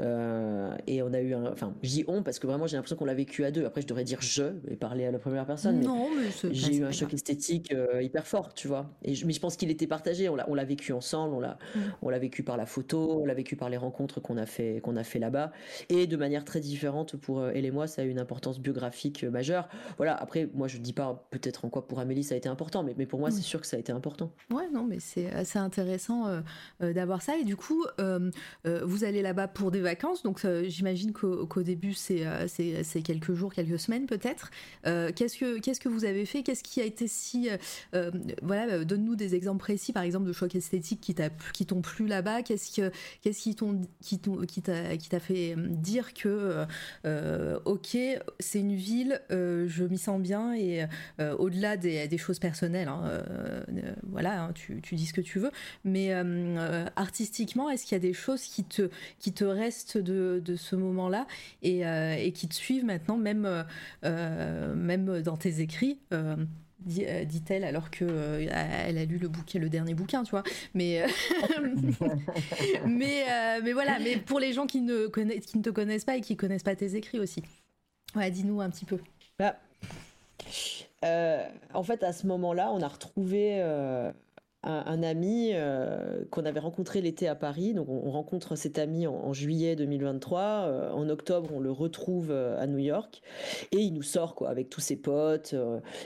Euh, 0.00 0.74
et 0.86 1.02
on 1.02 1.12
a 1.12 1.20
eu 1.20 1.34
un. 1.34 1.52
Enfin, 1.52 1.74
je 1.82 1.88
dis 1.88 2.04
on 2.08 2.22
parce 2.22 2.38
que 2.38 2.46
vraiment, 2.46 2.66
j'ai 2.66 2.76
l'impression 2.76 2.96
qu'on 2.96 3.04
l'a 3.04 3.14
vécu 3.14 3.44
à 3.44 3.50
deux. 3.50 3.64
Après, 3.64 3.80
je 3.82 3.86
devrais 3.86 4.04
dire 4.04 4.20
je 4.20 4.44
et 4.68 4.76
parler 4.76 5.06
à 5.06 5.10
la 5.10 5.18
première 5.18 5.46
personne. 5.46 5.80
Non, 5.80 6.08
mais, 6.16 6.52
j'ai 6.52 6.76
eu 6.76 6.84
un 6.84 6.92
choc 6.92 7.14
esthétique 7.14 7.72
euh, 7.72 8.02
hyper 8.02 8.26
fort, 8.26 8.54
tu 8.54 8.68
vois. 8.68 8.90
Et 9.02 9.14
je, 9.14 9.26
mais 9.26 9.32
je 9.32 9.40
pense 9.40 9.56
qu'il 9.56 9.70
était 9.70 9.86
partagé. 9.86 10.28
On 10.28 10.34
l'a, 10.34 10.64
vécu 10.64 10.92
ensemble. 10.92 11.34
On 11.34 11.40
l'a, 11.40 11.58
mm. 11.74 11.80
on 12.02 12.08
l'a 12.08 12.18
vécu 12.18 12.42
par 12.42 12.56
la 12.56 12.66
photo. 12.66 13.20
On 13.22 13.26
l'a 13.26 13.34
vécu 13.34 13.56
par 13.56 13.70
les 13.70 13.76
rencontres 13.76 14.20
qu'on 14.20 14.36
a 14.36 14.46
fait, 14.46 14.80
qu'on 14.82 14.96
a 14.96 15.04
fait 15.04 15.18
là-bas. 15.18 15.52
Et 15.88 16.06
de 16.06 16.16
manière 16.16 16.44
très 16.44 16.60
différente 16.60 17.16
pour 17.16 17.46
elle 17.46 17.64
et 17.64 17.70
moi, 17.70 17.86
ça 17.86 18.02
a 18.02 18.04
eu 18.04 18.08
une 18.08 18.18
importance 18.18 18.58
biographique 18.58 19.24
majeure. 19.24 19.68
Voilà. 19.96 20.14
Après, 20.14 20.48
moi, 20.54 20.68
je 20.68 20.78
dis 20.78 20.92
pas 20.92 21.26
peut-être 21.30 21.64
en 21.64 21.68
quoi 21.68 21.86
pour 21.86 22.00
Amélie 22.00 22.24
ça 22.24 22.34
a 22.34 22.38
été 22.38 22.48
important, 22.56 22.82
mais, 22.82 22.94
mais 22.96 23.04
pour 23.04 23.20
moi, 23.20 23.30
c'est 23.30 23.42
sûr 23.42 23.60
que 23.60 23.66
ça 23.66 23.76
a 23.76 23.80
été 23.80 23.92
important. 23.92 24.32
Ouais, 24.50 24.68
non, 24.72 24.84
mais 24.84 24.98
c'est 24.98 25.30
assez 25.30 25.58
intéressant 25.58 26.26
euh, 26.26 26.40
euh, 26.82 26.94
d'avoir 26.94 27.20
ça. 27.20 27.36
Et 27.36 27.44
du 27.44 27.54
coup, 27.54 27.84
euh, 28.00 28.30
vous 28.64 29.04
allez 29.04 29.20
là-bas 29.20 29.46
pour 29.46 29.70
des 29.70 29.82
vacances, 29.82 30.22
donc 30.22 30.40
j'imagine 30.66 31.12
qu'au 31.12 31.62
début, 31.62 31.92
c'est 31.92 32.22
quelques 33.04 33.34
jours, 33.34 33.52
quelques 33.52 33.78
semaines 33.78 34.06
peut-être. 34.06 34.50
qu'est-ce 34.84 35.36
que 35.36 35.58
qu'est-ce 35.58 35.80
que 35.80 35.90
vous 35.90 36.06
avez 36.06 36.24
fait? 36.24 36.42
Qu'est-ce 36.42 36.62
qui 36.62 36.80
a 36.80 36.84
été 36.84 37.08
si 37.08 37.50
voilà, 38.42 38.84
donne-nous 38.84 39.16
des 39.16 39.34
exemples 39.34 39.60
précis, 39.60 39.92
par 39.92 40.02
exemple, 40.02 40.26
de 40.26 40.32
chocs 40.32 40.54
esthétiques 40.54 41.00
qui 41.00 41.14
qui 41.52 41.66
t'ont 41.66 41.82
plu 41.82 42.06
là-bas. 42.06 42.42
Qu'est-ce 42.42 42.74
que 42.74 42.90
qu'est-ce 43.20 43.42
qui 43.42 43.54
t'ont 43.54 43.82
qui 44.00 44.20
qui 44.48 44.62
t'a 44.62 45.20
fait 45.20 45.54
dire 45.56 46.14
que 46.14 46.64
ok, 47.64 47.98
c'est 48.40 48.60
une 48.60 48.76
ville, 48.76 49.20
je 49.30 49.84
m'y 49.84 49.98
sens 49.98 50.20
bien 50.20 50.54
et 50.54 50.86
au-delà 51.38 51.76
des, 51.76 52.08
des 52.08 52.18
choses 52.18 52.38
personnelles 52.46 52.86
Hein, 52.86 53.02
euh, 53.06 53.62
euh, 53.70 53.94
voilà, 54.04 54.42
hein, 54.42 54.52
tu, 54.54 54.80
dis 54.80 55.06
ce 55.06 55.12
que 55.12 55.20
tu 55.20 55.38
veux. 55.38 55.50
Mais 55.84 56.08
euh, 56.12 56.86
artistiquement, 56.96 57.70
est-ce 57.70 57.84
qu'il 57.84 57.94
y 57.94 57.96
a 57.96 58.00
des 58.00 58.12
choses 58.12 58.42
qui 58.42 58.64
te, 58.64 58.90
qui 59.18 59.32
te 59.32 59.44
restent 59.44 59.98
de, 59.98 60.56
ce 60.56 60.76
moment-là 60.76 61.26
et, 61.62 62.32
qui 62.32 62.48
te 62.48 62.54
suivent 62.54 62.84
maintenant, 62.84 63.16
même, 63.16 63.64
même 64.02 65.22
dans 65.22 65.36
tes 65.36 65.60
écrits 65.60 65.98
dit-elle 66.84 67.64
alors 67.64 67.90
que 67.90 68.04
elle 68.04 68.98
a 68.98 69.04
lu 69.04 69.18
le 69.18 69.26
bouquin 69.26 69.58
le 69.58 69.68
dernier 69.68 69.94
bouquin 69.94 70.22
tu 70.22 70.30
vois. 70.30 70.44
Mais 70.72 71.04
mais 72.86 73.24
mais 73.62 73.72
voilà 73.72 73.98
mais 73.98 74.16
pour 74.18 74.38
les 74.38 74.52
gens 74.52 74.66
qui 74.66 74.82
ne 74.82 75.08
connaissent 75.08 75.46
qui 75.46 75.58
ne 75.58 75.62
te 75.64 75.70
connaissent 75.70 76.04
pas 76.04 76.16
et 76.16 76.20
qui 76.20 76.36
connaissent 76.36 76.62
pas 76.62 76.76
tes 76.76 76.94
écrits 76.94 77.18
aussi. 77.18 77.42
Ouais 78.14 78.30
dis-nous 78.30 78.60
un 78.60 78.70
petit 78.70 78.84
peu. 78.84 78.98
Bah, 79.38 79.56
euh, 81.04 81.44
en 81.74 81.82
fait, 81.82 82.02
à 82.02 82.12
ce 82.12 82.26
moment-là, 82.26 82.70
on 82.72 82.80
a 82.80 82.88
retrouvé 82.88 83.60
euh, 83.60 84.10
un, 84.62 85.02
ami 85.02 85.50
euh, 85.52 86.24
qu'on 86.30 86.44
avait 86.44 86.60
rencontré 86.60 87.00
l'été 87.00 87.28
à 87.28 87.34
Paris. 87.34 87.74
Donc, 87.74 87.88
on, 87.88 88.10
rencontre 88.10 88.56
cet 88.56 88.78
ami 88.78 89.06
en, 89.06 89.32
juillet 89.32 89.76
2023. 89.76 90.92
en 90.94 91.08
octobre, 91.08 91.50
on 91.54 91.60
le 91.60 91.70
retrouve 91.70 92.32
à 92.32 92.66
New 92.66 92.78
York 92.78 93.22
et 93.72 93.78
il 93.78 93.92
nous 93.92 94.02
sort 94.02 94.34
quoi 94.34 94.48
avec 94.48 94.70
tous 94.70 94.80
ses 94.80 94.96
potes. 94.96 95.54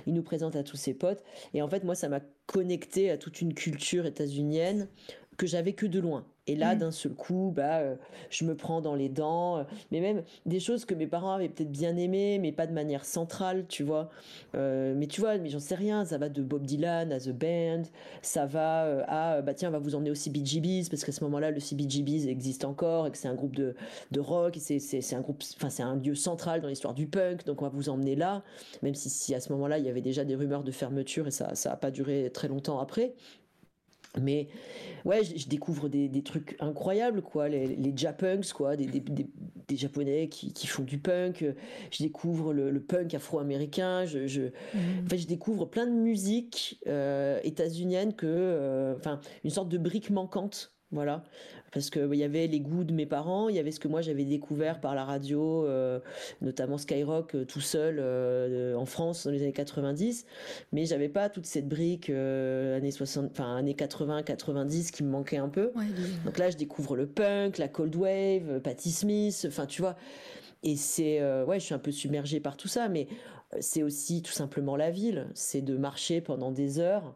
il 0.06 0.14
nous 0.14 0.22
présente 0.22 0.56
à 0.56 0.62
tous 0.62 0.76
ses 0.76 0.94
potes. 0.94 1.22
Et 1.54 1.62
en 1.62 1.68
fait, 1.68 1.84
moi, 1.84 1.94
ça 1.94 2.08
m'a 2.08 2.20
connecté 2.46 3.10
à 3.10 3.18
toute 3.18 3.40
une 3.40 3.54
culture 3.54 4.06
états-unienne 4.06 4.88
que 5.36 5.46
j'avais 5.46 5.72
que 5.72 5.86
de 5.86 6.00
loin. 6.00 6.26
Et 6.46 6.56
là, 6.56 6.74
Mmh. 6.74 6.78
d'un 6.78 6.90
seul 6.90 7.12
coup, 7.14 7.52
bah, 7.54 7.78
euh, 7.80 7.96
je 8.30 8.44
me 8.44 8.56
prends 8.56 8.80
dans 8.80 8.94
les 8.94 9.08
dents. 9.08 9.58
euh, 9.58 9.64
Mais 9.92 10.00
même 10.00 10.22
des 10.46 10.58
choses 10.60 10.84
que 10.84 10.94
mes 10.94 11.06
parents 11.06 11.32
avaient 11.32 11.48
peut-être 11.48 11.70
bien 11.70 11.96
aimées, 11.96 12.38
mais 12.40 12.50
pas 12.50 12.66
de 12.66 12.72
manière 12.72 13.04
centrale, 13.04 13.66
tu 13.68 13.82
vois. 13.84 14.10
Euh, 14.56 14.94
mais 14.96 15.06
tu 15.06 15.20
vois, 15.20 15.38
mais 15.38 15.48
j'en 15.50 15.60
sais 15.60 15.74
rien. 15.76 16.04
Ça 16.04 16.18
va 16.18 16.28
de 16.28 16.42
Bob 16.42 16.64
Dylan 16.64 17.12
à 17.12 17.20
The 17.20 17.30
Band. 17.30 17.82
Ça 18.22 18.46
va 18.46 19.04
à, 19.08 19.42
bah 19.42 19.54
tiens, 19.54 19.68
on 19.68 19.72
va 19.72 19.78
vous 19.78 19.94
emmener 19.94 20.10
au 20.10 20.14
CBGBs, 20.14 20.88
parce 20.90 21.04
qu'à 21.04 21.12
ce 21.12 21.22
moment-là, 21.24 21.50
le 21.50 21.60
CBGBs 21.60 22.26
existe 22.28 22.64
encore 22.64 23.06
et 23.06 23.10
que 23.10 23.18
c'est 23.18 23.28
un 23.28 23.34
groupe 23.34 23.54
de, 23.54 23.74
de 24.10 24.20
rock. 24.20 24.56
et 24.56 24.60
C'est 24.80 25.14
un 25.14 25.20
groupe, 25.20 25.42
enfin, 25.56 25.70
c'est 25.70 25.82
un 25.82 25.96
lieu 25.96 26.14
central 26.14 26.60
dans 26.62 26.68
l'histoire 26.68 26.94
du 26.94 27.06
punk. 27.06 27.44
Donc 27.46 27.62
on 27.62 27.64
va 27.64 27.70
vous 27.70 27.88
emmener 27.90 28.16
là. 28.16 28.42
Même 28.82 28.94
si, 28.94 29.08
si 29.10 29.34
à 29.34 29.40
ce 29.40 29.52
moment-là, 29.52 29.78
il 29.78 29.84
y 29.84 29.88
avait 29.88 30.00
déjà 30.00 30.24
des 30.24 30.34
rumeurs 30.34 30.64
de 30.64 30.70
fermeture 30.72 31.26
et 31.28 31.30
ça 31.30 31.54
ça 31.54 31.72
a 31.72 31.76
pas 31.76 31.90
duré 31.90 32.30
très 32.32 32.48
longtemps 32.48 32.78
après. 32.80 33.14
Mais 34.20 34.48
ouais, 35.04 35.22
je, 35.22 35.36
je 35.36 35.46
découvre 35.48 35.88
des, 35.88 36.08
des 36.08 36.22
trucs 36.22 36.56
incroyables, 36.58 37.22
quoi. 37.22 37.48
Les, 37.48 37.66
les 37.66 37.92
Japunks, 37.96 38.52
quoi, 38.52 38.74
des, 38.76 38.86
des, 38.86 39.00
des, 39.00 39.26
des 39.68 39.76
Japonais 39.76 40.28
qui, 40.28 40.52
qui 40.52 40.66
font 40.66 40.82
du 40.82 40.98
punk. 40.98 41.44
Je 41.92 42.02
découvre 42.02 42.52
le, 42.52 42.70
le 42.70 42.80
punk 42.80 43.14
afro-américain. 43.14 44.04
Je, 44.06 44.26
je, 44.26 44.42
Mmh. 44.74 44.78
en 45.06 45.08
fait, 45.08 45.18
je 45.18 45.26
découvre 45.26 45.64
plein 45.66 45.86
de 45.86 45.92
musiques 45.92 46.80
euh, 46.86 47.40
états-uniennes 47.44 48.14
que, 48.14 48.26
euh, 48.26 48.94
enfin, 48.96 49.20
une 49.44 49.50
sorte 49.50 49.68
de 49.68 49.78
brique 49.78 50.10
manquante. 50.10 50.72
Voilà, 50.92 51.22
parce 51.72 51.88
que 51.88 52.12
il 52.12 52.18
y 52.18 52.24
avait 52.24 52.48
les 52.48 52.58
goûts 52.58 52.82
de 52.82 52.92
mes 52.92 53.06
parents, 53.06 53.48
il 53.48 53.54
y 53.54 53.60
avait 53.60 53.70
ce 53.70 53.78
que 53.78 53.86
moi 53.86 54.02
j'avais 54.02 54.24
découvert 54.24 54.80
par 54.80 54.96
la 54.96 55.04
radio, 55.04 55.64
euh, 55.66 56.00
notamment 56.40 56.78
Skyrock 56.78 57.36
euh, 57.36 57.44
tout 57.44 57.60
seul 57.60 57.98
euh, 58.00 58.74
en 58.74 58.86
France 58.86 59.24
dans 59.24 59.30
les 59.30 59.42
années 59.42 59.52
90, 59.52 60.26
mais 60.72 60.86
j'avais 60.86 61.08
pas 61.08 61.28
toute 61.28 61.46
cette 61.46 61.68
brique 61.68 62.10
années 62.10 62.90
60, 62.90 63.30
enfin 63.30 63.56
années 63.56 63.74
80, 63.74 64.24
90 64.24 64.90
qui 64.90 65.04
me 65.04 65.10
manquait 65.10 65.36
un 65.36 65.48
peu. 65.48 65.70
Ouais, 65.76 65.84
Donc 66.24 66.38
là, 66.38 66.50
je 66.50 66.56
découvre 66.56 66.96
le 66.96 67.06
punk, 67.06 67.58
la 67.58 67.68
cold 67.68 67.94
wave, 67.94 68.60
Patti 68.60 68.90
Smith, 68.90 69.44
enfin 69.46 69.66
tu 69.66 69.82
vois. 69.82 69.96
Et 70.62 70.76
c'est 70.76 71.20
euh, 71.20 71.44
ouais, 71.44 71.58
je 71.58 71.64
suis 71.64 71.74
un 71.74 71.78
peu 71.78 71.92
submergée 71.92 72.40
par 72.40 72.56
tout 72.56 72.68
ça, 72.68 72.88
mais 72.88 73.08
euh, 73.54 73.58
c'est 73.60 73.82
aussi 73.82 74.22
tout 74.22 74.32
simplement 74.32 74.76
la 74.76 74.90
ville. 74.90 75.26
C'est 75.34 75.62
de 75.62 75.76
marcher 75.76 76.20
pendant 76.20 76.50
des 76.50 76.78
heures, 76.78 77.14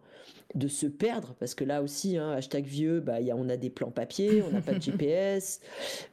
de 0.55 0.69
se 0.69 0.87
perdre, 0.87 1.35
parce 1.39 1.55
que 1.55 1.65
là 1.65 1.83
aussi, 1.83 2.17
hein, 2.17 2.31
hashtag 2.33 2.65
vieux, 2.65 3.01
bah 3.01 3.21
y 3.21 3.31
a, 3.31 3.37
on 3.37 3.49
a 3.49 3.57
des 3.57 3.71
plans 3.71 3.91
papier, 3.91 4.43
on 4.43 4.51
n'a 4.51 4.61
pas 4.61 4.75
de 4.75 4.83
GPS. 4.83 5.61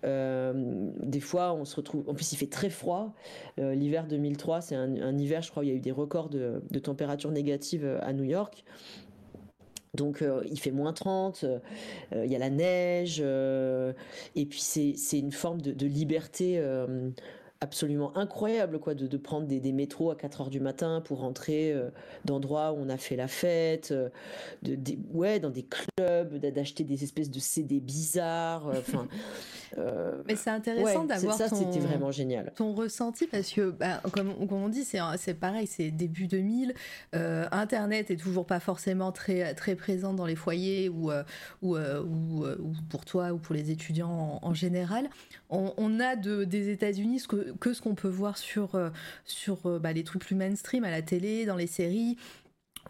Euh, 0.03 0.89
des 1.03 1.19
fois, 1.19 1.53
on 1.53 1.65
se 1.65 1.75
retrouve. 1.75 2.07
En 2.09 2.13
plus, 2.13 2.31
il 2.33 2.37
fait 2.37 2.49
très 2.49 2.69
froid. 2.69 3.13
Euh, 3.59 3.73
L'hiver 3.75 4.07
2003, 4.07 4.61
c'est 4.61 4.75
un, 4.75 4.95
un 5.01 5.17
hiver, 5.17 5.41
je 5.41 5.51
crois, 5.51 5.61
où 5.61 5.65
il 5.65 5.69
y 5.69 5.73
a 5.73 5.75
eu 5.75 5.79
des 5.81 5.91
records 5.91 6.29
de, 6.29 6.61
de 6.69 6.79
température 6.79 7.31
négative 7.31 7.99
à 8.01 8.13
New 8.13 8.23
York. 8.23 8.63
Donc 9.93 10.21
euh, 10.21 10.41
il 10.49 10.57
fait 10.59 10.71
moins 10.71 10.93
30, 10.93 11.43
euh, 11.43 11.59
euh, 12.13 12.25
il 12.25 12.31
y 12.31 12.35
a 12.35 12.39
la 12.39 12.49
neige, 12.49 13.19
et 13.19 14.45
puis 14.45 14.61
c'est 14.61 15.19
une 15.19 15.33
forme 15.33 15.61
de, 15.61 15.85
liberté 15.85 16.63
absolument 17.63 18.17
incroyable, 18.17 18.79
quoi, 18.79 18.95
de, 18.95 19.05
de 19.05 19.17
prendre 19.17 19.45
des, 19.45 19.59
des 19.59 19.71
métros 19.71 20.09
à 20.09 20.15
4 20.15 20.41
heures 20.41 20.49
du 20.49 20.59
matin 20.59 20.99
pour 21.05 21.19
rentrer 21.19 21.71
euh, 21.71 21.89
d'endroits 22.25 22.71
où 22.73 22.77
on 22.79 22.89
a 22.89 22.97
fait 22.97 23.15
la 23.15 23.27
fête, 23.27 23.91
euh, 23.91 24.09
de, 24.63 24.73
des- 24.73 24.97
ouais, 25.13 25.39
dans 25.39 25.51
des 25.51 25.63
clubs, 25.63 26.35
d'a- 26.39 26.49
d'acheter 26.49 26.83
des 26.83 27.03
espèces 27.03 27.29
de 27.29 27.39
CD 27.39 27.79
bizarres, 27.79 28.67
euh, 28.67 28.79
enfin... 28.79 29.07
euh, 29.77 30.21
Mais 30.27 30.35
c'est 30.35 30.49
intéressant 30.49 31.05
d'avoir 31.05 31.35
ça 31.37 31.47
c'était 31.49 31.79
vraiment 31.79 32.11
génial. 32.11 32.51
ton 32.55 32.73
ressenti 32.73 33.25
parce 33.27 33.51
que 33.51 33.69
bah, 33.71 34.01
comme, 34.11 34.47
comme 34.47 34.63
on 34.63 34.67
dit 34.69 34.83
c'est 34.83 34.99
c'est 35.17 35.33
pareil 35.33 35.65
c'est 35.65 35.91
début 35.91 36.27
2000 36.27 36.73
euh, 37.15 37.45
internet 37.53 38.11
est 38.11 38.17
toujours 38.17 38.45
pas 38.45 38.59
forcément 38.59 39.13
très 39.13 39.53
très 39.53 39.75
présent 39.75 40.13
dans 40.13 40.25
les 40.25 40.35
foyers 40.35 40.89
ou 40.89 41.09
ou, 41.61 41.77
ou, 41.77 42.45
ou 42.45 42.73
pour 42.89 43.05
toi 43.05 43.31
ou 43.31 43.37
pour 43.37 43.55
les 43.55 43.71
étudiants 43.71 44.39
en, 44.41 44.45
en 44.49 44.53
général 44.53 45.09
on, 45.49 45.73
on 45.77 45.99
a 46.01 46.17
de, 46.17 46.43
des 46.43 46.69
États-Unis 46.69 47.19
ce 47.21 47.27
que, 47.29 47.50
que 47.59 47.73
ce 47.73 47.81
qu'on 47.81 47.95
peut 47.95 48.07
voir 48.09 48.37
sur 48.37 48.75
euh, 48.75 48.89
sur 49.25 49.65
euh, 49.65 49.79
bah, 49.79 49.93
les 49.93 50.03
trucs 50.03 50.23
plus 50.23 50.35
mainstream 50.35 50.83
à 50.83 50.91
la 50.91 51.01
télé 51.01 51.45
dans 51.45 51.55
les 51.55 51.67
séries 51.67 52.17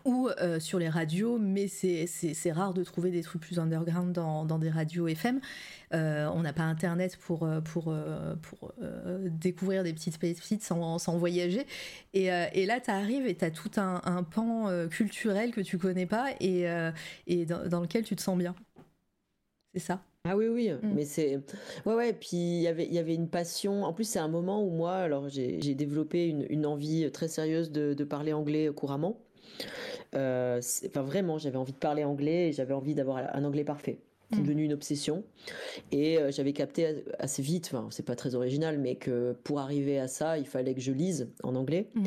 ou 0.05 0.29
euh, 0.41 0.59
sur 0.59 0.79
les 0.79 0.89
radios, 0.89 1.37
mais 1.37 1.67
c'est- 1.67 2.07
rare 2.53 2.73
de 2.73 2.83
trouver 2.83 3.11
des 3.11 3.21
trucs 3.23 3.41
plus 3.41 3.59
underground 3.59 4.13
dans, 4.13 4.45
dans 4.45 4.57
des 4.59 4.69
radios 4.69 5.07
FM. 5.07 5.41
On 5.91 6.41
n'a 6.41 6.53
pas 6.53 6.63
internet 6.63 7.17
pour, 7.17 7.47
pour, 7.65 7.93
pour 8.41 8.73
découvrir 9.29 9.83
des 9.83 9.93
petites 9.93 10.17
pépites 10.19 10.63
sans, 10.63 10.97
sans 10.97 11.17
voyager. 11.17 11.67
Et, 12.13 12.27
et 12.27 12.65
là, 12.65 12.79
tu 12.79 12.89
arrives 12.91 13.27
et 13.27 13.35
tu 13.35 13.45
as 13.45 13.51
tout 13.51 13.71
un, 13.77 14.01
un 14.05 14.23
pan 14.23 14.69
culturel 14.89 15.51
que 15.51 15.61
tu 15.61 15.77
connais 15.77 16.05
pas 16.05 16.27
et, 16.39 16.65
et 17.27 17.45
dans 17.45 17.81
lequel 17.81 18.03
tu 18.05 18.15
te 18.15 18.21
sens 18.21 18.37
bien. 18.37 18.55
C'est 19.73 19.79
ça. 19.79 20.01
Ah 20.29 20.37
oui, 20.37 20.47
oui, 20.47 20.69
Mm. 20.71 20.93
mais 20.95 21.05
c'est... 21.05 21.39
Ouais, 21.85 21.95
ouais, 21.95 22.13
puis 22.13 22.29
il 22.37 22.61
y 22.61 22.67
avait, 22.67 22.85
il 22.85 22.93
y 22.93 22.99
avait 22.99 23.15
une 23.15 23.27
passion. 23.27 23.83
En 23.83 23.91
plus, 23.93 24.03
c'est 24.03 24.19
un 24.19 24.27
moment 24.27 24.63
où 24.63 24.69
moi, 24.69 24.93
alors 24.93 25.29
j'ai 25.29 25.57
développé 25.73 26.27
une, 26.27 26.45
une 26.49 26.65
envie 26.67 27.09
très 27.11 27.27
sérieuse 27.27 27.71
de, 27.71 27.93
de 27.95 28.03
parler 28.03 28.31
anglais 28.31 28.69
couramment. 28.75 29.17
Euh, 30.15 30.61
enfin, 30.87 31.01
vraiment, 31.01 31.39
j'avais 31.39 31.57
envie 31.57 31.71
de 31.73 31.77
parler 31.77 32.03
anglais 32.03 32.49
et 32.49 32.51
j'avais 32.51 32.73
envie 32.73 32.93
d'avoir 32.93 33.17
un 33.33 33.43
anglais 33.43 33.63
parfait. 33.63 33.97
C'est 34.31 34.39
Mm. 34.39 34.43
devenu 34.43 34.63
une 34.65 34.73
obsession. 34.73 35.23
Et 35.91 36.19
euh, 36.19 36.31
j'avais 36.31 36.53
capté 36.53 37.03
assez 37.17 37.41
vite, 37.41 37.65
enfin, 37.73 37.87
c'est 37.89 38.05
pas 38.05 38.15
très 38.15 38.35
original, 38.35 38.77
mais 38.77 38.95
que 38.95 39.35
pour 39.43 39.59
arriver 39.59 39.97
à 39.99 40.07
ça, 40.07 40.37
il 40.37 40.45
fallait 40.45 40.73
que 40.75 40.79
je 40.81 40.91
lise 40.93 41.29
en 41.43 41.55
anglais. 41.55 41.87
Mm. 41.95 42.03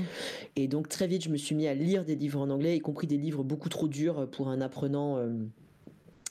Et 0.56 0.68
donc, 0.68 0.88
très 0.88 1.08
vite, 1.08 1.24
je 1.24 1.30
me 1.30 1.36
suis 1.36 1.54
mis 1.56 1.66
à 1.66 1.74
lire 1.74 2.04
des 2.04 2.14
livres 2.14 2.40
en 2.40 2.48
anglais, 2.48 2.76
y 2.76 2.80
compris 2.80 3.08
des 3.08 3.18
livres 3.18 3.42
beaucoup 3.42 3.68
trop 3.68 3.88
durs 3.88 4.28
pour 4.30 4.48
un 4.48 4.60
apprenant. 4.60 5.18
euh, 5.18 5.32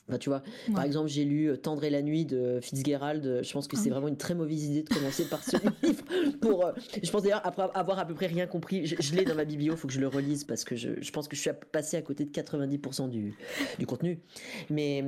Enfin, 0.08 0.18
tu 0.18 0.28
vois, 0.28 0.42
par 0.74 0.84
exemple, 0.84 1.08
j'ai 1.08 1.24
lu 1.24 1.46
euh, 1.50 1.56
Tendre 1.56 1.82
et 1.84 1.88
la 1.88 2.02
nuit 2.02 2.26
de 2.26 2.58
Fitzgerald. 2.60 3.40
Je 3.42 3.52
pense 3.52 3.66
que 3.66 3.76
Ah 3.76 3.78
c'est 3.78 3.86
oui. 3.86 3.90
vraiment 3.92 4.08
une 4.08 4.18
très 4.18 4.34
mauvaise 4.34 4.64
idée 4.64 4.82
de 4.82 4.88
commencer 4.90 5.24
par 5.28 5.42
ce 5.42 5.56
livre. 5.82 6.04
Pour, 6.42 6.66
euh, 6.66 6.72
je 7.02 7.10
pense 7.10 7.22
d'ailleurs, 7.22 7.40
après 7.44 7.62
avoir 7.72 7.98
à 7.98 8.04
peu 8.06 8.12
près 8.12 8.26
rien 8.26 8.46
compris, 8.46 8.84
je, 8.86 8.96
je 9.00 9.14
l'ai 9.14 9.24
dans 9.24 9.34
ma 9.34 9.46
biblio, 9.46 9.72
il 9.72 9.78
faut 9.78 9.88
que 9.88 9.94
je 9.94 10.00
le 10.00 10.08
relise 10.08 10.44
parce 10.44 10.64
que 10.64 10.76
je, 10.76 10.90
je 11.00 11.10
pense 11.10 11.26
que 11.26 11.36
je 11.36 11.40
suis 11.40 11.50
passé 11.72 11.96
à 11.96 12.02
côté 12.02 12.26
de 12.26 12.30
90% 12.30 13.08
du, 13.08 13.34
du 13.78 13.86
contenu. 13.86 14.18
Mais 14.68 15.02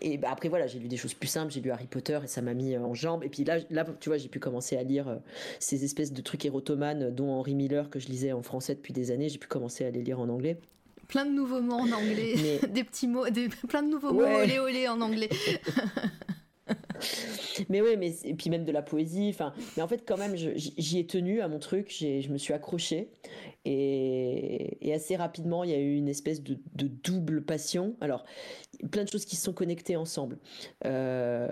et 0.00 0.16
bah, 0.16 0.28
après, 0.32 0.48
voilà, 0.48 0.66
j'ai 0.66 0.78
lu 0.78 0.88
des 0.88 0.96
choses 0.96 1.12
plus 1.12 1.28
simples. 1.28 1.52
J'ai 1.52 1.60
lu 1.60 1.70
Harry 1.70 1.86
Potter 1.86 2.18
et 2.24 2.26
ça 2.26 2.40
m'a 2.40 2.54
mis 2.54 2.74
euh, 2.74 2.80
en 2.80 2.94
jambes. 2.94 3.24
Et 3.24 3.28
puis 3.28 3.44
là, 3.44 3.58
là 3.68 3.84
tu 4.00 4.08
vois, 4.08 4.16
j'ai 4.16 4.28
pu 4.28 4.38
commencer 4.40 4.76
à 4.78 4.82
lire 4.82 5.18
ces 5.58 5.84
espèces 5.84 6.12
de 6.12 6.22
trucs 6.22 6.46
érotomanes, 6.46 7.10
dont 7.14 7.30
Henry 7.32 7.54
Miller, 7.54 7.90
que 7.90 7.98
je 7.98 8.08
lisais 8.08 8.32
en 8.32 8.42
français 8.42 8.74
depuis 8.74 8.94
des 8.94 9.10
années. 9.10 9.28
J'ai 9.28 9.38
pu 9.38 9.46
commencer 9.48 9.84
à 9.84 9.90
les 9.90 10.02
lire 10.02 10.20
en 10.20 10.28
anglais. 10.30 10.58
Plein 11.08 11.24
de 11.24 11.30
nouveaux 11.32 11.60
mots 11.62 11.74
en 11.74 11.90
anglais, 11.90 12.34
Mais- 12.36 12.68
des 12.68 12.84
petits 12.84 13.08
mots, 13.08 13.28
des, 13.30 13.48
plein 13.48 13.82
de 13.82 13.88
nouveaux 13.88 14.12
mots 14.12 14.22
olé 14.24 14.58
olé 14.58 14.88
en 14.88 15.00
anglais. 15.00 15.28
Mais 17.70 17.80
oui, 17.80 17.96
mais 17.98 18.14
et 18.24 18.34
puis 18.34 18.50
même 18.50 18.64
de 18.64 18.72
la 18.72 18.82
poésie. 18.82 19.30
Enfin, 19.30 19.52
mais 19.76 19.82
en 19.82 19.88
fait, 19.88 20.04
quand 20.06 20.16
même, 20.18 20.36
j'y 20.36 20.98
ai 20.98 21.06
tenu 21.06 21.40
à 21.40 21.48
mon 21.48 21.58
truc. 21.58 21.90
Je 21.98 22.28
me 22.28 22.38
suis 22.38 22.52
accrochée 22.52 23.10
et, 23.64 24.86
et 24.86 24.92
assez 24.94 25.16
rapidement, 25.16 25.64
il 25.64 25.70
y 25.70 25.74
a 25.74 25.78
eu 25.78 25.94
une 25.96 26.08
espèce 26.08 26.42
de, 26.42 26.58
de 26.74 26.86
double 26.86 27.42
passion. 27.44 27.96
Alors, 28.00 28.24
plein 28.90 29.04
de 29.04 29.08
choses 29.08 29.24
qui 29.24 29.36
se 29.36 29.44
sont 29.44 29.52
connectées 29.52 29.96
ensemble. 29.96 30.38
Euh, 30.84 31.48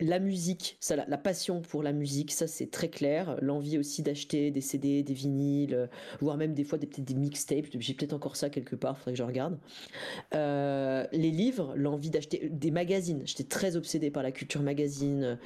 la 0.00 0.18
musique, 0.18 0.76
ça, 0.80 0.94
la, 0.96 1.06
la 1.06 1.16
passion 1.18 1.62
pour 1.62 1.82
la 1.82 1.92
musique, 1.92 2.32
ça 2.32 2.46
c'est 2.46 2.70
très 2.70 2.88
clair. 2.88 3.36
L'envie 3.40 3.78
aussi 3.78 4.02
d'acheter 4.02 4.50
des 4.50 4.60
CD, 4.60 5.02
des 5.02 5.14
vinyles, 5.14 5.74
euh, 5.74 5.86
voire 6.20 6.36
même 6.36 6.52
des 6.54 6.64
fois 6.64 6.78
des, 6.78 6.86
des 6.86 7.14
mixtapes. 7.14 7.66
J'ai 7.78 7.94
peut-être 7.94 8.12
encore 8.12 8.36
ça 8.36 8.50
quelque 8.50 8.76
part, 8.76 8.98
faudrait 8.98 9.12
que 9.12 9.18
je 9.18 9.22
regarde. 9.22 9.58
Euh, 10.34 11.06
les 11.12 11.30
livres, 11.30 11.72
l'envie 11.76 12.10
d'acheter 12.10 12.48
des 12.50 12.70
magazines. 12.70 13.22
J'étais 13.24 13.44
très 13.44 13.76
obsédée 13.76 14.10
par 14.10 14.22
la 14.22 14.32
culture 14.32 14.62
magazine. 14.62 15.38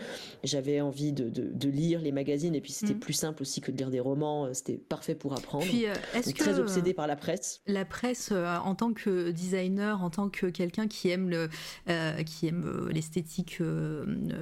J'avais 0.44 0.80
envie 0.80 1.12
de, 1.12 1.28
de- 1.28 1.50
de 1.52 1.68
lire 1.68 2.00
les 2.00 2.12
magazines 2.12 2.54
et 2.54 2.60
puis 2.60 2.72
c'était 2.72 2.94
Mhm. 2.94 3.00
plus 3.00 3.12
simple 3.12 3.42
aussi 3.42 3.60
que 3.60 3.70
de 3.70 3.76
lire 3.76 3.90
des 3.90 4.00
romans. 4.00 4.46
euh, 4.46 4.52
C'était 4.52 4.78
parfait 4.78 5.14
pour 5.14 5.32
apprendre. 5.32 5.64
Puis, 5.66 5.86
euh, 5.86 5.94
que 6.24 6.30
très 6.32 6.58
obsédée 6.58 6.94
par 6.94 7.06
la 7.06 7.16
presse. 7.16 7.60
la 7.66 7.84
presse 7.84 8.30
euh, 8.32 8.56
en 8.64 8.74
tant 8.74 8.92
que 8.92 9.30
designer, 9.30 10.02
en 10.02 10.10
tant 10.10 10.28
que 10.28 10.46
quelqu'un 10.46 10.88
qui 10.88 11.08
aime 11.10 11.28
le, 11.30 11.48
euh, 11.88 12.22
qui 12.24 12.46
aime 12.48 12.64
euh, 12.66 12.90
l'esthétique, 12.92 13.58
euh, 13.60 14.04
euh, 14.32 14.39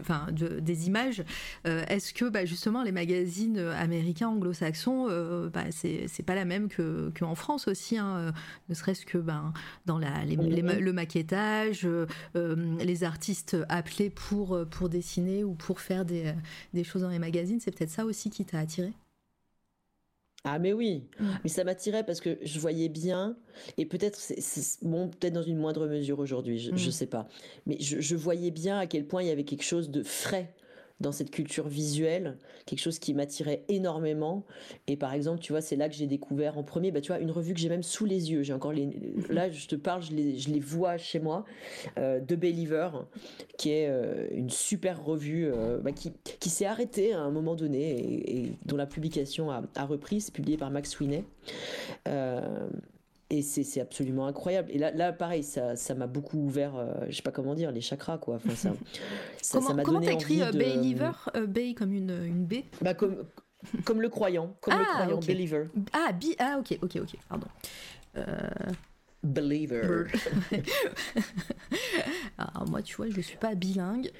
enfin 0.00 0.26
de- 0.32 0.60
des 0.60 0.86
images, 0.86 1.22
euh, 1.66 1.84
est-ce 1.88 2.12
que 2.14 2.28
bah, 2.28 2.44
justement 2.44 2.82
les 2.82 2.92
magazines 2.92 3.58
américains, 3.58 4.28
anglo-saxons, 4.28 5.06
euh, 5.10 5.48
bah, 5.48 5.64
c'est 5.70 6.22
pas 6.24 6.34
la 6.34 6.44
même 6.44 6.68
que 6.68 7.10
qu'en 7.18 7.34
France 7.34 7.68
aussi, 7.68 7.98
hein, 7.98 8.16
euh, 8.16 8.32
ne 8.68 8.74
serait-ce 8.74 9.04
que 9.06 9.18
ben 9.18 9.52
dans 9.86 9.98
la, 9.98 10.24
les- 10.24 10.36
les 10.36 10.62
ma- 10.62 10.74
le 10.80 10.92
maquettage, 10.92 11.86
euh, 11.86 12.06
euh, 12.36 12.76
les 12.80 13.04
artistes 13.04 13.56
appelés 13.68 14.10
pour 14.10 14.54
euh, 14.54 14.64
pour 14.64 14.88
dessiner 14.88 15.44
ou 15.44 15.54
pour 15.54 15.80
faire 15.80 16.04
des, 16.04 16.32
des 16.74 16.84
choses 16.84 17.02
dans 17.02 17.08
les 17.10 17.18
magazines, 17.18 17.60
c'est 17.60 17.70
peut-être 17.76 17.90
ça 17.90 18.04
aussi 18.04 18.30
qui 18.30 18.44
t'a 18.44 18.58
attiré? 18.58 18.92
Ah 20.44 20.58
mais 20.58 20.72
oui, 20.72 21.04
Mm. 21.20 21.24
mais 21.44 21.50
ça 21.50 21.64
m'attirait 21.64 22.04
parce 22.04 22.20
que 22.20 22.38
je 22.42 22.58
voyais 22.58 22.88
bien, 22.88 23.36
et 23.76 23.84
peut-être, 23.84 24.16
c'est, 24.18 24.82
bon, 24.82 25.08
peut-être 25.08 25.34
dans 25.34 25.42
une 25.42 25.58
moindre 25.58 25.86
mesure 25.86 26.18
aujourd'hui, 26.18 26.58
je, 26.58 26.74
je 26.74 26.88
Mm. 26.88 26.92
sais 26.92 27.06
pas, 27.06 27.28
mais 27.66 27.76
je, 27.78 28.00
je 28.00 28.16
voyais 28.16 28.50
bien 28.50 28.78
à 28.78 28.86
quel 28.86 29.04
point 29.06 29.22
il 29.22 29.28
y 29.28 29.30
avait 29.30 29.44
quelque 29.44 29.64
chose 29.64 29.90
de 29.90 30.02
frais 30.02 30.54
dans 31.00 31.12
cette 31.12 31.30
culture 31.30 31.68
visuelle, 31.68 32.36
quelque 32.66 32.80
chose 32.80 32.98
qui 32.98 33.14
m'attirait 33.14 33.64
énormément. 33.68 34.44
Et 34.86 34.96
par 34.96 35.14
exemple, 35.14 35.40
tu 35.40 35.52
vois, 35.52 35.60
c'est 35.62 35.76
là 35.76 35.88
que 35.88 35.94
j'ai 35.94 36.06
découvert 36.06 36.58
en 36.58 36.62
premier, 36.62 36.90
bah, 36.90 37.00
tu 37.00 37.08
vois, 37.08 37.20
une 37.20 37.30
revue 37.30 37.54
que 37.54 37.60
j'ai 37.60 37.68
même 37.68 37.82
sous 37.82 38.04
les 38.04 38.30
yeux. 38.30 38.42
J'ai 38.42 38.52
encore 38.52 38.72
les, 38.72 38.90
là, 39.30 39.50
je 39.50 39.66
te 39.66 39.76
parle, 39.76 40.02
je 40.02 40.12
les, 40.12 40.38
je 40.38 40.50
les 40.50 40.60
vois 40.60 40.98
chez 40.98 41.18
moi, 41.18 41.44
euh, 41.98 42.20
The 42.20 42.34
Believer, 42.34 42.90
qui 43.56 43.70
est 43.70 43.88
euh, 43.88 44.28
une 44.32 44.50
super 44.50 45.02
revue 45.02 45.46
euh, 45.46 45.78
bah, 45.78 45.92
qui, 45.92 46.12
qui 46.38 46.50
s'est 46.50 46.66
arrêtée 46.66 47.12
à 47.12 47.20
un 47.20 47.30
moment 47.30 47.54
donné 47.54 48.30
et, 48.30 48.52
dont 48.66 48.76
la 48.76 48.86
publication 48.86 49.50
a, 49.50 49.62
a 49.74 49.84
repris. 49.86 50.20
C'est 50.20 50.34
publié 50.34 50.56
par 50.56 50.70
Max 50.70 50.90
Sweeney. 50.90 51.24
Euh, 53.32 53.36
et 53.36 53.42
c'est 53.42 53.80
absolument 53.80 54.26
incroyable. 54.26 54.70
Et 54.72 54.78
là, 54.78 54.90
là 54.90 55.12
pareil, 55.12 55.42
ça 55.42 55.94
m'a 55.96 56.06
beaucoup 56.06 56.38
ouvert, 56.38 56.76
euh, 56.76 56.92
je 57.08 57.16
sais 57.16 57.22
pas 57.22 57.30
comment 57.30 57.54
dire, 57.54 57.70
les 57.70 57.80
chakras, 57.80 58.18
quoi. 58.18 58.36
Enfin, 58.36 58.54
ça, 58.54 58.72
ça, 59.42 59.60
comment 59.60 59.82
comment 59.82 60.00
t'écris 60.00 60.42
euh, 60.42 60.52
Believer 60.52 61.12
euh, 61.36 61.46
Bay 61.46 61.74
comme 61.74 61.92
une, 61.92 62.10
une 62.24 62.44
B 62.44 62.54
bah, 62.80 62.94
comme, 62.94 63.24
comme 63.84 64.00
le 64.02 64.08
croyant, 64.08 64.56
comme 64.60 64.74
le 64.74 64.84
ah, 64.88 64.94
croyant, 64.94 65.20
Believer. 65.20 65.66
Ah, 65.92 66.12
bi 66.12 66.34
ah, 66.38 66.56
ok, 66.58 66.78
ok, 66.82 66.96
ok, 67.02 67.16
pardon. 67.28 67.46
Believer. 69.22 70.06
Alors 72.38 72.66
moi, 72.70 72.80
tu 72.80 72.96
vois, 72.96 73.10
je 73.10 73.18
ne 73.18 73.22
suis 73.22 73.36
pas 73.36 73.54
bilingue. 73.54 74.10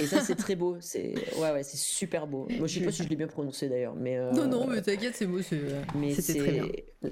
Et 0.00 0.06
ça, 0.06 0.22
c'est 0.22 0.34
très 0.34 0.56
beau. 0.56 0.78
C'est 0.80 1.14
ouais, 1.36 1.52
ouais, 1.52 1.62
c'est 1.62 1.76
super 1.76 2.26
beau. 2.26 2.48
Moi, 2.58 2.66
je 2.66 2.78
sais 2.78 2.84
pas 2.84 2.90
si 2.90 3.02
je 3.02 3.08
l'ai 3.08 3.16
bien 3.16 3.26
prononcé 3.26 3.68
d'ailleurs, 3.68 3.94
mais. 3.94 4.18
Non, 4.32 4.46
non, 4.46 4.66
mais 4.66 4.80
t'inquiète, 4.80 5.14
c'est 5.14 5.26
beau. 5.26 5.42
C'était 5.42 6.38
très 6.38 6.52
bien. 6.52 6.66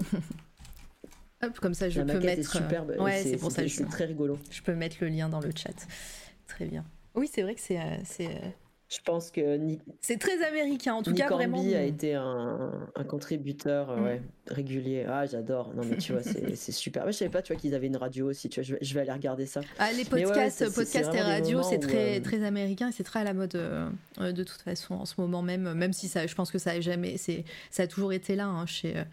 comme 1.60 1.74
ça, 1.74 1.88
je 1.88 2.00
peux 2.00 2.20
mettre. 2.20 2.50
superbe. 2.50 2.96
Ouais, 2.98 3.22
c'est 3.22 3.36
pour 3.36 3.50
ça. 3.50 3.66
C'est 3.68 3.88
très 3.88 4.04
rigolo. 4.04 4.38
Je 4.50 4.62
peux 4.62 4.74
mettre 4.74 4.96
le 5.00 5.08
lien 5.08 5.28
dans 5.28 5.40
le 5.40 5.50
chat. 5.54 5.86
Très 6.46 6.66
bien. 6.66 6.84
Oui, 7.14 7.28
c'est 7.32 7.42
vrai 7.42 7.54
que 7.54 7.60
c'est. 7.60 7.78
Euh, 7.78 7.96
euh, 8.20 8.26
je 8.88 8.98
pense 9.02 9.30
que 9.30 9.58
c'est 10.02 10.18
très 10.18 10.44
américain 10.44 10.92
en 10.92 11.02
tout 11.02 11.14
cas 11.14 11.28
vraiment. 11.28 11.58
a 11.58 11.82
été 11.82 12.14
un, 12.14 12.90
un 12.94 13.04
contributeur 13.04 13.90
euh, 13.90 13.96
mm. 13.96 14.04
ouais, 14.04 14.22
régulier. 14.48 15.06
Ah 15.08 15.24
j'adore. 15.24 15.72
Non 15.74 15.82
mais 15.82 15.96
tu 15.96 16.12
vois 16.12 16.22
c'est 16.22 16.54
super. 16.72 17.06
Mais 17.06 17.12
je 17.12 17.18
savais 17.18 17.30
pas 17.30 17.40
tu 17.40 17.54
vois 17.54 17.60
qu'ils 17.60 17.74
avaient 17.74 17.86
une 17.86 17.96
radio 17.96 18.28
aussi. 18.28 18.50
Tu 18.50 18.62
vois 18.62 18.76
je, 18.78 18.94
vais 18.94 19.00
aller 19.00 19.12
regarder 19.12 19.46
ça. 19.46 19.62
Ah 19.78 19.92
les 19.92 20.04
podcasts, 20.04 20.74
podcasts 20.74 21.14
et 21.14 21.20
radio 21.22 21.62
c'est 21.62 21.78
très 21.78 22.20
très 22.20 22.44
américain 22.44 22.90
et 22.90 22.92
c'est 22.92 23.04
très 23.04 23.20
à 23.20 23.24
la 23.24 23.32
mode 23.32 23.58
de 24.18 24.42
toute 24.42 24.60
façon 24.60 24.94
en 24.94 25.06
ce 25.06 25.14
moment 25.18 25.40
même. 25.40 25.72
Même 25.72 25.94
si 25.94 26.08
ça 26.08 26.26
je 26.26 26.34
pense 26.34 26.50
que 26.50 26.58
ça 26.58 26.72
a 26.72 26.80
jamais 26.80 27.16
c'est 27.16 27.44
ça 27.70 27.84
a 27.84 27.86
toujours 27.86 28.12
été 28.12 28.36
là 28.36 28.46
hein, 28.46 28.66
chez 28.66 28.98
euh, 28.98 29.04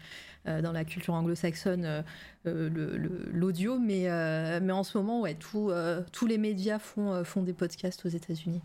dans 0.46 0.72
la 0.72 0.84
culture 0.84 1.14
anglo-saxonne 1.14 1.84
euh, 1.84 2.02
euh, 2.46 3.28
l'audio, 3.32 3.78
mais, 3.78 4.08
mais 4.60 4.72
en 4.72 4.82
ce 4.82 4.96
moment, 4.98 5.20
ouais, 5.20 5.34
tous 5.34 6.26
les 6.26 6.38
médias 6.38 6.78
font, 6.78 7.24
font 7.24 7.42
des 7.42 7.52
podcasts 7.52 8.04
aux 8.06 8.08
États-Unis. 8.08 8.62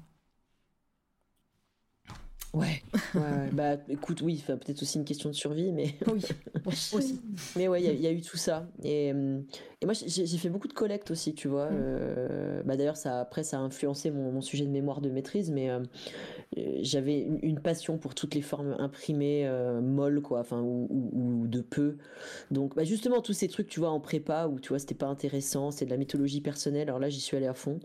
Ouais, 2.53 2.81
ouais, 3.15 3.49
bah 3.52 3.76
écoute, 3.89 4.22
oui, 4.22 4.41
peut-être 4.45 4.81
aussi 4.81 4.97
une 4.97 5.03
question 5.03 5.30
de 5.30 5.35
survie, 5.35 5.73
mais. 5.73 5.95
Oui, 6.07 6.23
aussi. 6.65 7.22
mais 7.57 7.68
ouais, 7.68 7.84
il 7.84 7.99
y, 7.99 8.07
a 8.07 8.11
eu 8.11 8.22
tout 8.22 8.38
ça. 8.38 8.65
Et, 8.81 9.14
et 9.86 9.88
moi, 9.88 9.94
j'ai 9.94 10.38
fait 10.38 10.49
beaucoup 10.49 10.68
de 10.68 10.74
collectes 10.74 11.12
aussi, 11.12 11.34
tu 11.34 11.48
vois. 11.48 11.70
Mm. 11.70 12.64
bah 12.66 12.76
D'ailleurs, 12.76 12.98
ça, 12.98 13.20
après, 13.20 13.44
ça 13.44 13.57
a 13.57 13.62
influencé 13.62 14.12
mon, 14.12 14.32
mon, 14.32 14.41
sujet 14.41 14.66
de 14.66 14.72
mémoire 14.72 15.02
de 15.02 15.10
maîtrise, 15.10 15.52
mais 15.52 15.70
j'avais 16.82 17.28
une, 17.41 17.60
passion 17.60 17.98
pour 17.98 18.16
toutes 18.16 18.36
les 18.36 18.41
formes 18.41 18.76
imprimées 18.80 19.48
euh, 19.48 19.82
molles 19.82 20.22
quoi 20.22 20.40
enfin 20.40 20.62
ou, 20.62 21.48
de 21.48 21.62
peu 21.62 21.98
donc 22.52 22.76
bah, 22.76 22.84
justement 22.84 23.22
tous 23.22 23.34
ces 23.34 23.48
trucs 23.48 23.68
tu 23.68 23.80
vois 23.80 23.90
en 23.90 23.99
prépa 23.99 24.48
où 24.48 24.60
tu 24.60 24.70
vois 24.70 24.80
c'était 24.80 24.95
pas 24.95 25.07
intéressant 25.07 25.72
c'est 25.72 25.86
de 25.86 25.90
la 25.90 25.98
mythologie 25.98 26.41
personnelle 26.41 26.90
alors 26.90 26.99
là 26.99 27.10
j'y 27.10 27.20
suis 27.20 27.36
allé 27.36 27.48
à 27.48 27.53
fond 27.53 27.80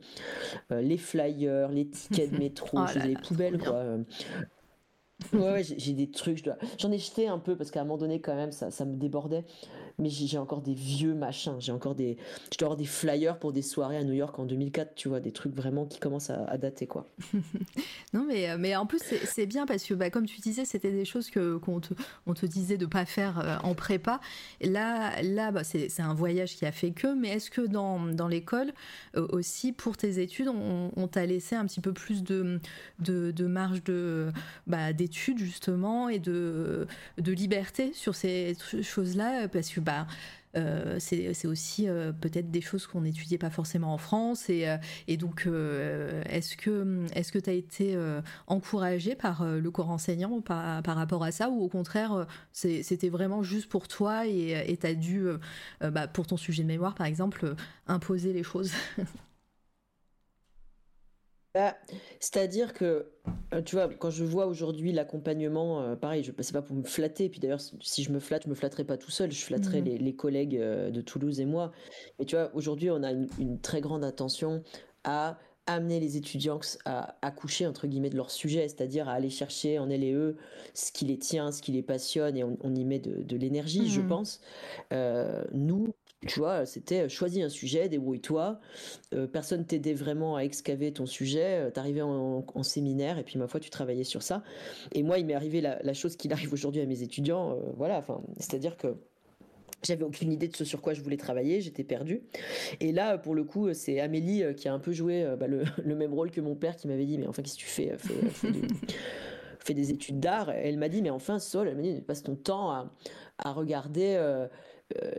euh, 0.70 0.82
les 0.82 0.98
flyers 0.98 1.70
les 1.70 1.88
tickets 1.88 2.32
de 2.32 2.38
métro 2.38 2.78
oh 2.78 2.98
les 3.06 3.14
poubelles 3.14 3.58
quoi 3.58 3.84
ouais, 5.32 5.62
j'ai 5.64 5.92
des 5.92 6.10
trucs 6.10 6.48
j'en 6.78 6.92
ai 6.92 6.98
jeté 6.98 7.26
un 7.26 7.38
peu 7.38 7.56
parce 7.56 7.70
qu'à 7.70 7.80
un 7.80 7.84
moment 7.84 7.98
donné 7.98 8.20
quand 8.20 8.34
même 8.34 8.52
ça, 8.52 8.70
ça 8.70 8.84
me 8.84 8.96
débordait 8.96 9.44
mais 10.00 10.10
j'ai 10.10 10.38
encore 10.38 10.62
des 10.62 10.74
vieux 10.74 11.14
machins. 11.14 11.56
J'ai 11.58 11.72
encore 11.72 11.94
des, 11.94 12.16
je 12.52 12.58
dois 12.58 12.66
avoir 12.66 12.76
des 12.76 12.86
flyers 12.86 13.38
pour 13.38 13.52
des 13.52 13.62
soirées 13.62 13.96
à 13.96 14.04
New 14.04 14.12
York 14.12 14.38
en 14.38 14.44
2004, 14.44 14.94
tu 14.94 15.08
vois, 15.08 15.20
des 15.20 15.32
trucs 15.32 15.54
vraiment 15.54 15.86
qui 15.86 15.98
commencent 15.98 16.30
à, 16.30 16.56
dater, 16.58 16.86
quoi. 16.86 17.08
non, 18.12 18.24
mais, 18.26 18.50
euh, 18.50 18.56
mais 18.58 18.74
en 18.76 18.86
plus, 18.86 19.00
c'est 19.24 19.46
bien 19.46 19.66
parce 19.66 19.84
que, 19.84 19.94
bah, 19.94 20.10
comme 20.10 20.26
tu 20.26 20.40
disais, 20.40 20.64
c'était 20.64 20.90
des 20.90 21.04
choses 21.04 21.30
que 21.30 21.56
qu'on 21.58 21.80
te, 21.80 21.94
on 22.26 22.34
te 22.34 22.46
disait 22.46 22.76
de 22.76 22.86
pas 22.86 23.04
faire 23.04 23.38
euh, 23.38 23.56
en 23.62 23.74
prépa. 23.74 24.20
Là, 24.60 25.20
là, 25.22 25.50
bah, 25.50 25.64
c'est 25.64 26.00
un 26.00 26.14
voyage 26.14 26.56
qui 26.56 26.66
a 26.66 26.72
fait 26.72 26.92
que. 26.92 27.14
Mais 27.14 27.28
est-ce 27.28 27.50
que 27.50 27.62
dans, 27.62 28.00
dans 28.06 28.28
l'école 28.28 28.72
euh, 29.16 29.26
aussi, 29.30 29.72
pour 29.72 29.96
tes 29.96 30.20
études, 30.20 30.48
on, 30.48 31.08
t'a 31.08 31.26
laissé 31.26 31.56
un 31.56 31.66
petit 31.66 31.80
peu 31.80 31.92
plus 31.92 32.22
de, 32.22 32.60
de, 33.00 33.32
de 33.32 33.46
marge 33.46 33.82
de 33.82 34.30
bah, 34.66 34.92
d'études 34.92 35.38
justement 35.38 36.08
et 36.08 36.20
de, 36.20 36.86
de 37.18 37.32
liberté 37.32 37.92
sur 37.92 38.14
ces 38.14 38.56
choses-là, 38.82 39.48
parce 39.48 39.70
que 39.70 39.80
bah, 39.80 39.89
bah, 39.90 40.06
euh, 40.56 40.96
c'est 40.98 41.46
aussi 41.46 41.88
euh, 41.88 42.12
peut-être 42.12 42.50
des 42.50 42.60
choses 42.60 42.86
qu'on 42.88 43.02
n'étudiait 43.02 43.38
pas 43.38 43.50
forcément 43.50 43.94
en 43.94 43.98
France. 43.98 44.50
Et, 44.50 44.68
euh, 44.68 44.76
donc, 45.16 45.46
est-ce 45.46 46.56
que 46.56 47.30
que 47.30 47.38
tu 47.38 47.50
as 47.50 47.52
été 47.52 47.96
encouragé 48.48 49.14
par 49.14 49.44
le 49.44 49.70
corps 49.70 49.90
enseignant 49.90 50.40
par, 50.40 50.82
par, 50.82 50.96
rapport 50.96 51.22
à 51.22 51.30
ça 51.30 51.48
ou 51.50 51.62
au 51.62 51.68
contraire, 51.68 52.26
c'était 52.52 53.08
vraiment 53.08 53.42
juste 53.42 53.68
pour 53.68 53.86
toi 53.86 54.26
et 54.26 54.76
tu 54.80 54.86
as 54.86 54.94
dû, 54.94 55.26
bah, 55.80 56.08
pour 56.08 56.26
ton 56.26 56.36
sujet 56.36 56.62
de 56.62 56.68
mémoire 56.68 56.94
par 56.94 57.06
exemple, 57.06 57.54
imposer 57.86 58.32
les 58.32 58.42
choses? 58.42 58.72
Bah, 61.52 61.76
c'est-à-dire 62.20 62.72
que, 62.72 63.10
euh, 63.52 63.62
tu 63.62 63.74
vois, 63.74 63.88
quand 63.88 64.10
je 64.10 64.24
vois 64.24 64.46
aujourd'hui 64.46 64.92
l'accompagnement, 64.92 65.82
euh, 65.82 65.96
pareil, 65.96 66.22
je 66.22 66.30
c'est 66.40 66.52
pas 66.52 66.62
pour 66.62 66.76
me 66.76 66.84
flatter. 66.84 67.28
Puis 67.28 67.40
d'ailleurs, 67.40 67.60
si 67.60 68.04
je 68.04 68.12
me 68.12 68.20
flatte, 68.20 68.44
je 68.44 68.48
me 68.48 68.54
flatterai 68.54 68.84
pas 68.84 68.96
tout 68.96 69.10
seul. 69.10 69.32
Je 69.32 69.42
flatterai 69.42 69.82
mmh. 69.82 69.96
les, 69.98 70.14
collègues 70.14 70.56
euh, 70.56 70.90
de 70.90 71.00
Toulouse 71.00 71.40
et 71.40 71.46
moi. 71.46 71.72
Mais 72.18 72.24
tu 72.24 72.36
vois, 72.36 72.54
aujourd'hui, 72.54 72.90
on 72.90 73.02
a 73.02 73.10
une, 73.10 73.60
très 73.60 73.80
grande 73.80 74.04
attention 74.04 74.62
à 75.02 75.38
amener 75.66 76.00
les 76.00 76.16
étudiants 76.16 76.60
à 76.84 77.16
accoucher 77.22 77.66
entre 77.66 77.86
guillemets 77.86 78.10
de 78.10 78.16
leur 78.16 78.30
sujet, 78.30 78.66
c'est-à-dire 78.68 79.08
à 79.08 79.12
aller 79.12 79.30
chercher 79.30 79.78
en 79.78 79.88
elle 79.88 80.02
et 80.02 80.12
eux 80.12 80.36
ce 80.74 80.90
qui 80.90 81.04
les 81.04 81.18
tient, 81.18 81.52
ce 81.52 81.62
qui 81.62 81.70
les 81.70 81.82
passionne, 81.82 82.36
et 82.36 82.42
on, 82.42 82.74
y 82.74 82.84
met 82.84 82.98
de, 82.98 83.36
l'énergie, 83.36 83.88
je 83.88 84.00
mmh. 84.00 84.08
pense. 84.08 84.40
nous, 85.52 85.94
tu 86.26 86.40
vois, 86.40 86.66
c'était 86.66 87.02
euh, 87.02 87.08
choisis 87.08 87.42
un 87.42 87.48
sujet, 87.48 87.88
débrouille-toi. 87.88 88.60
Euh, 89.14 89.26
personne 89.26 89.64
t'aidait 89.64 89.94
vraiment 89.94 90.36
à 90.36 90.42
excaver 90.42 90.92
ton 90.92 91.06
sujet. 91.06 91.60
Euh, 91.60 91.70
t'arrivais 91.70 92.02
en, 92.02 92.44
en, 92.46 92.62
séminaire 92.62 93.18
et 93.18 93.24
puis 93.24 93.38
ma 93.38 93.46
foi, 93.46 93.58
tu 93.58 93.70
travaillais 93.70 94.04
sur 94.04 94.22
ça. 94.22 94.42
Et 94.92 95.02
moi, 95.02 95.18
il 95.18 95.24
m'est 95.24 95.34
arrivé 95.34 95.62
la, 95.62 95.94
chose 95.94 96.16
qu'il 96.16 96.32
arrive 96.32 96.52
aujourd'hui 96.52 96.82
à 96.82 96.86
mes 96.86 97.02
étudiants. 97.02 97.58
voilà, 97.76 97.98
enfin, 97.98 98.20
c'est-à-dire 98.36 98.76
que 98.76 98.96
j'avais 99.82 100.04
aucune 100.04 100.30
idée 100.30 100.48
de 100.48 100.54
ce 100.54 100.64
sur 100.64 100.82
quoi 100.82 100.92
je 100.92 101.00
voulais 101.00 101.16
travailler, 101.16 101.62
j'étais 101.62 101.84
perdue. 101.84 102.22
Et 102.80 102.92
là, 102.92 103.16
pour 103.16 103.34
le 103.34 103.44
coup, 103.44 103.72
c'est 103.72 103.98
Amélie 103.98 104.44
qui 104.56 104.68
a 104.68 104.74
un 104.74 104.78
peu 104.78 104.92
joué 104.92 105.26
bah, 105.38 105.46
le, 105.48 105.94
même 105.94 106.12
rôle 106.12 106.30
que 106.30 106.42
mon 106.42 106.54
père 106.54 106.76
qui 106.76 106.86
m'avait 106.86 107.06
dit 107.06 107.16
Mais 107.16 107.26
enfin, 107.26 107.42
qu'est-ce 107.42 107.56
que 107.56 107.60
tu 107.60 107.66
fais 107.66 107.96
fais, 109.58 109.74
des 109.74 109.90
études 109.90 110.20
d'art. 110.20 110.50
Elle 110.50 110.78
m'a 110.78 110.88
dit 110.90 111.00
Mais 111.00 111.10
enfin, 111.10 111.38
Sol, 111.38 111.66
elle 111.66 111.76
m'a 111.76 111.82
dit 111.82 112.02
Passe 112.02 112.22
ton 112.22 112.36
temps 112.36 112.70
à, 113.38 113.52
regarder 113.52 114.16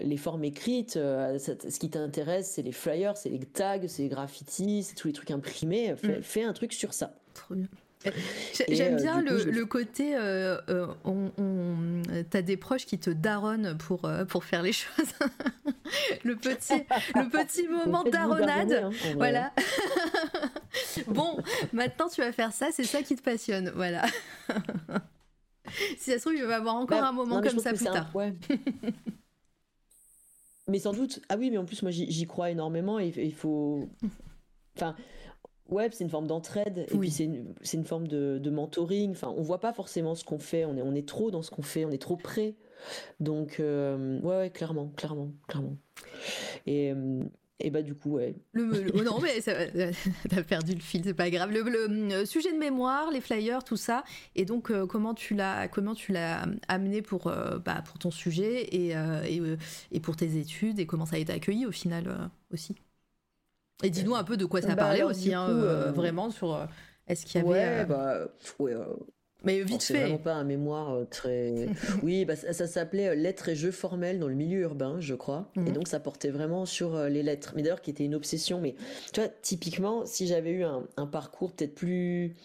les 0.02 0.18
formes 0.18 0.44
écrites, 0.44 0.98
euh, 0.98 1.40
ce 1.40 1.80
qui 1.80 1.90
t'intéresse, 1.90 2.52
c'est 2.52 2.62
les 2.62 2.72
flyers, 2.72 3.18
c'est 3.18 3.30
les 3.30 3.40
tags, 3.40 3.88
c'est 3.88 4.04
les 4.04 4.10
graffitis, 4.10 4.84
c'est 4.84 4.96
tous 4.96 5.08
les 5.08 5.14
trucs 5.14 5.32
imprimés. 5.32 5.96
Fais, 6.22 6.46
mm. 6.46 6.50
un 6.50 6.54
truc 6.54 6.74
sur 6.74 6.94
ça. 6.94 7.14
Trop 7.34 7.56
bien. 7.56 7.68
J'aime 8.68 8.96
euh, 8.96 8.98
bien 8.98 9.22
le, 9.22 9.64
côté, 9.66 10.18
on, 11.06 12.02
t'as 12.32 12.42
des 12.42 12.58
proches 12.58 12.88
qui 12.88 12.98
te 12.98 13.12
daronnent 13.12 13.78
pour, 13.78 14.10
pour 14.28 14.44
faire 14.44 14.64
les 14.64 14.74
choses. 14.74 15.14
le 16.24 16.36
petit, 16.36 16.84
le 17.14 17.30
petit 17.30 17.68
moment 17.68 18.04
daronnade. 18.04 18.74
Hein, 18.74 18.90
voilà. 19.16 19.54
bon, 21.08 21.38
maintenant 21.74 22.10
tu 22.10 22.22
vas 22.22 22.32
faire 22.32 22.52
ça, 22.54 22.70
c'est 22.72 22.86
ça 22.86 23.04
qui 23.04 23.16
te 23.16 23.22
passionne. 23.22 23.72
Voilà. 23.76 24.04
si 25.98 26.12
ça 26.12 26.18
se 26.18 26.22
trouve, 26.22 26.36
il 26.36 26.44
va 26.44 26.54
y 26.54 26.56
avoir 26.56 26.76
encore 26.76 27.02
bah, 27.02 27.08
un 27.08 27.14
moment 27.14 27.40
comme 27.40 27.60
ça 27.60 27.74
plus 27.74 27.86
tard. 27.86 28.12
Mais 30.72 30.80
sans 30.80 30.94
doute, 30.94 31.22
ah 31.30 31.36
oui, 31.38 31.52
mais 31.52 31.58
en 31.58 31.66
plus, 31.66 31.82
moi, 31.82 31.92
j'y 31.92 32.26
crois 32.26 32.50
énormément 32.50 33.00
et 33.00 33.14
il 33.18 33.34
faut. 33.34 33.90
Enfin, 34.78 34.96
ouais, 35.70 35.90
c'est 35.92 36.06
une 36.06 36.10
forme 36.10 36.28
d'entraide 36.28 36.86
et 36.90 36.98
puis 36.98 37.12
c'est 37.12 37.26
une, 37.26 37.54
une, 37.74 37.84
forme 37.84 38.08
de, 38.08 38.40
de, 38.42 38.50
mentoring. 38.50 39.12
Enfin, 39.12 39.34
on 39.36 39.42
voit 39.42 39.60
pas 39.60 39.74
forcément 39.74 40.16
ce 40.16 40.24
qu'on 40.24 40.40
fait, 40.40 40.64
on 40.64 40.78
est, 40.78 40.82
on 40.82 40.96
est 40.96 41.08
trop 41.08 41.30
dans 41.30 41.42
ce 41.42 41.52
qu'on 41.52 41.62
fait, 41.62 41.84
on 41.84 41.92
est 41.92 42.02
trop 42.02 42.16
près. 42.16 42.56
Donc, 43.20 43.60
euh, 43.60 44.20
ouais, 44.22 44.50
clairement, 44.50 44.88
clairement, 44.96 45.32
clairement. 45.48 45.76
Et, 46.66 46.92
euh, 46.92 47.24
et 47.64 47.70
bah 47.70 47.82
du 47.82 47.96
coup, 47.96 48.12
ouais. 48.12 48.36
Le, 48.54 48.92
oh 48.94 49.04
non, 49.04 49.20
mais 49.20 49.42
t'as 50.30 50.44
perdu 50.44 50.74
le 50.74 50.80
fil, 50.80 51.02
c'est 51.04 51.14
pas 51.14 51.30
grave. 51.30 51.52
Le, 51.52 51.62
euh, 52.12 52.26
sujet 52.26 52.52
de 52.52 52.58
mémoire, 52.58 53.12
les 53.12 53.22
flyers, 53.22 53.64
tout 53.64 53.78
ça. 53.78 54.04
Et 54.36 54.46
donc, 54.46 54.72
euh, 54.72 54.86
comment 54.86 55.14
tu 55.14 55.36
l'as, 55.36 55.68
comment 55.68 55.96
tu 55.96 56.12
l'as 56.12 56.46
amené 56.68 57.02
pour, 57.02 57.28
euh, 57.28 57.60
bah, 57.60 57.82
pour 57.86 58.00
ton 58.00 58.12
sujet 58.12 58.64
et, 58.64 58.92
et, 58.92 59.42
et, 59.92 60.00
pour 60.00 60.16
tes 60.16 60.38
études 60.38 60.80
et 60.80 60.86
comment 60.86 61.06
ça 61.06 61.16
a 61.16 61.20
été 61.20 61.34
accueilli 61.34 61.66
au 61.66 61.72
final 61.72 62.30
aussi? 62.54 62.76
Et 63.84 63.90
dis-nous 63.90 64.16
un 64.16 64.24
peu 64.24 64.38
de 64.38 64.46
quoi 64.46 64.62
ça 64.62 64.70
bah, 64.70 64.76
parlait 64.76 65.04
aussi, 65.04 65.34
hein, 65.34 65.48
vraiment 65.92 66.30
sur 66.30 66.68
Est-ce 67.08 67.26
qu'il 67.26 67.42
y 67.42 67.44
avait. 67.44 67.50
Ouais, 67.50 67.86
bah, 67.86 68.28
ouais, 68.60 68.76
mais 69.44 69.62
vite 69.64 69.84
fait. 69.84 69.94
vraiment 69.94 70.18
pas 70.18 70.34
un 70.34 70.44
mémoire 70.44 70.94
euh, 70.94 71.06
très. 71.06 71.68
oui, 72.04 72.26
bah, 72.26 72.36
ça, 72.36 72.68
s'appelait 72.68 73.10
euh, 73.10 73.16
Lettres 73.16 73.50
et 73.50 73.56
jeux 73.56 73.72
formels 73.72 74.20
dans 74.20 74.28
le 74.28 74.36
milieu 74.36 74.62
urbain, 74.62 74.98
je 75.00 75.16
crois. 75.16 75.50
Et 75.56 75.62
mhm. 75.62 75.74
donc 75.74 75.88
ça 75.88 76.00
portait 76.00 76.30
vraiment 76.30 76.66
sur 76.66 76.96
euh, 76.96 77.10
les 77.10 77.24
lettres. 77.24 77.54
Mais 77.56 77.64
d'ailleurs, 77.64 77.82
qui 77.82 77.90
était 77.90 78.06
une 78.06 78.16
obsession. 78.16 78.62
Mais 78.62 78.76
tu 79.14 79.20
vois, 79.20 79.30
typiquement, 79.42 80.06
si 80.06 80.28
j'avais 80.28 80.52
eu 80.52 80.64
un, 80.64 81.08
parcours 81.08 81.52
peut-être 81.52 81.76
plus 81.76 82.36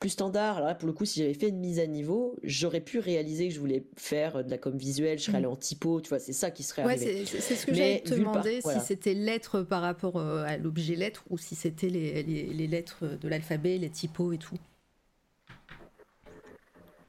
plus 0.00 0.08
standard. 0.08 0.56
Alors 0.56 0.68
là, 0.68 0.74
pour 0.74 0.86
le 0.86 0.94
coup, 0.94 1.04
si 1.04 1.20
j'avais 1.20 1.34
fait 1.34 1.48
une 1.48 1.58
mise 1.58 1.78
à 1.78 1.86
niveau, 1.86 2.34
j'aurais 2.42 2.80
pu 2.80 3.00
réaliser 3.00 3.48
que 3.48 3.54
je 3.54 3.60
voulais 3.60 3.84
faire 3.98 4.42
de 4.42 4.50
la 4.50 4.56
com 4.56 4.74
visuelle, 4.74 5.18
je 5.18 5.24
serais 5.24 5.36
allé 5.36 5.46
mhm. 5.46 5.52
en 5.52 5.56
typo, 5.56 6.00
tu 6.00 6.08
vois, 6.08 6.18
c'est 6.18 6.32
ça 6.32 6.50
qui 6.50 6.62
serait 6.62 6.86
ouais, 6.86 6.96
C'est 6.96 7.26
ce 7.26 7.66
que 7.66 7.74
j'allais 7.74 8.00
te 8.00 8.14
demander, 8.14 8.62
si 8.62 8.80
c'était 8.80 9.12
lettres 9.12 9.60
par 9.60 9.82
rapport 9.82 10.18
à 10.18 10.56
l'objet 10.56 10.96
lettre 10.96 11.24
ou 11.28 11.36
si 11.36 11.54
c'était 11.54 11.90
les, 11.90 12.22
les, 12.22 12.66
lettres 12.66 13.04
de 13.20 13.28
l'alphabet, 13.28 13.76
les 13.76 13.90
typos 13.90 14.32
et 14.32 14.38
tout. 14.38 14.56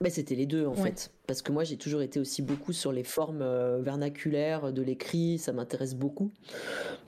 Mais 0.02 0.10
c'était 0.10 0.36
les 0.36 0.48
deux 0.48 0.66
en 0.66 0.74
fait. 0.74 1.12
Parce 1.28 1.42
que 1.44 1.52
moi 1.52 1.64
j'ai 1.64 1.78
toujours 1.78 2.02
été 2.02 2.20
aussi 2.20 2.42
beaucoup 2.42 2.74
sur 2.74 2.92
les 2.92 3.04
formes 3.04 3.44
euh, 3.44 3.80
vernaculaires 3.82 4.74
de 4.74 4.82
l'écrit, 4.82 5.38
ça 5.38 5.54
m'intéresse 5.54 5.96
beaucoup. 5.96 6.32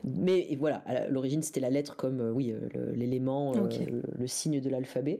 Mais 0.04 0.56
voilà, 0.60 0.84
à 0.86 1.08
l'origine 1.08 1.42
c'était 1.42 1.60
la 1.60 1.72
lettre 1.72 1.96
comme 1.96 2.22
euh, 2.22 2.32
oui 2.32 2.52
euh, 2.52 2.94
l'élément, 2.94 3.54
le, 3.54 4.28
signe 4.28 4.62
de 4.62 4.70
l'alphabet. 4.70 5.20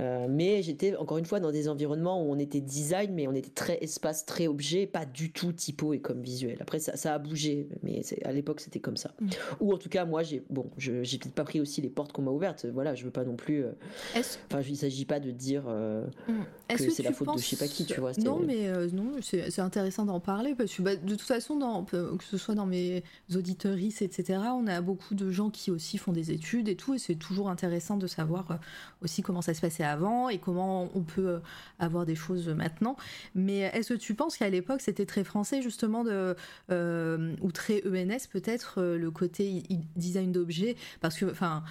Euh, 0.00 0.26
mais 0.28 0.62
j'étais 0.62 0.94
encore 0.96 1.18
une 1.18 1.24
fois 1.24 1.40
dans 1.40 1.50
des 1.50 1.68
environnements 1.68 2.22
où 2.22 2.30
on 2.30 2.38
était 2.38 2.60
design, 2.60 3.12
mais 3.14 3.26
on 3.26 3.34
était 3.34 3.50
très 3.50 3.78
espace, 3.78 4.24
très 4.24 4.46
objet, 4.46 4.86
pas 4.86 5.04
du 5.04 5.32
tout 5.32 5.52
typo 5.52 5.92
et 5.92 5.98
comme 5.98 6.22
visuel. 6.22 6.56
Après, 6.60 6.78
ça, 6.78 6.96
ça 6.96 7.14
a 7.14 7.18
bougé, 7.18 7.68
mais 7.82 8.02
à 8.24 8.32
l'époque, 8.32 8.60
c'était 8.60 8.78
comme 8.78 8.96
ça. 8.96 9.10
Mm. 9.20 9.28
Ou 9.60 9.72
en 9.72 9.78
tout 9.78 9.88
cas, 9.88 10.04
moi, 10.04 10.22
j'ai 10.22 10.42
bon, 10.50 10.70
j'ai 10.76 11.02
peut-être 11.02 11.34
pas 11.34 11.44
pris 11.44 11.60
aussi 11.60 11.80
les 11.80 11.88
portes 11.88 12.12
qu'on 12.12 12.22
m'a 12.22 12.30
ouvertes. 12.30 12.66
Voilà, 12.66 12.94
je 12.94 13.04
veux 13.04 13.10
pas 13.10 13.24
non 13.24 13.34
plus. 13.34 13.64
Euh, 13.64 13.72
enfin, 14.14 14.60
il 14.60 14.76
s'agit 14.76 15.04
pas 15.04 15.18
de 15.18 15.32
dire 15.32 15.64
euh, 15.66 16.06
mm. 16.28 16.76
que, 16.76 16.90
c'est 16.90 17.02
la 17.02 17.12
faute 17.12 17.34
de 17.34 17.40
je 17.40 17.44
sais 17.44 17.56
pas 17.56 17.66
qui, 17.66 17.84
tu 17.84 18.00
vois. 18.00 18.12
Non, 18.18 18.38
mais 18.38 18.70
non, 18.92 19.12
c'est 19.20 19.58
intéressant 19.60 20.04
d'en 20.04 20.20
parler 20.20 20.54
parce 20.54 20.72
que 20.74 20.82
bah, 20.82 20.94
de 20.94 21.10
toute 21.10 21.22
façon, 21.22 21.56
dans, 21.56 21.82
que 21.84 22.24
ce 22.24 22.38
soit 22.38 22.54
dans 22.54 22.66
mes 22.66 23.02
auditories, 23.34 23.94
etc., 24.00 24.38
on 24.54 24.66
a 24.68 24.80
beaucoup 24.80 25.16
de 25.16 25.30
gens 25.32 25.50
qui 25.50 25.72
aussi 25.72 25.98
font 25.98 26.12
des 26.12 26.30
études 26.30 26.68
et 26.68 26.76
tout, 26.76 26.94
et 26.94 26.98
c'est 26.98 27.16
toujours 27.16 27.50
intéressant 27.50 27.96
de 27.96 28.06
savoir 28.06 28.60
aussi 29.02 29.22
comment 29.22 29.42
ça 29.42 29.54
se 29.54 29.60
passait 29.60 29.87
avant 29.88 30.28
et 30.28 30.38
comment 30.38 30.88
on 30.94 31.02
peut 31.02 31.28
euh, 31.28 31.38
avoir 31.78 32.06
des 32.06 32.14
choses 32.14 32.48
maintenant. 32.48 32.96
Mais 33.34 33.60
est-ce 33.60 33.94
que 33.94 33.98
tu 33.98 34.14
penses 34.14 34.36
qu'à 34.36 34.50
l'époque 34.50 34.80
c'était 34.80 35.06
très 35.06 35.24
français 35.24 35.62
justement 35.62 36.04
euh, 36.06 37.36
ou 37.40 37.52
très 37.52 37.82
ENS 37.86 38.28
peut-être 38.30 38.80
euh, 38.80 38.98
le 38.98 39.10
côté 39.10 39.62
design 39.96 40.32
d'objets? 40.32 40.76
Parce 41.00 41.18
que 41.18 41.26
enfin 41.26 41.62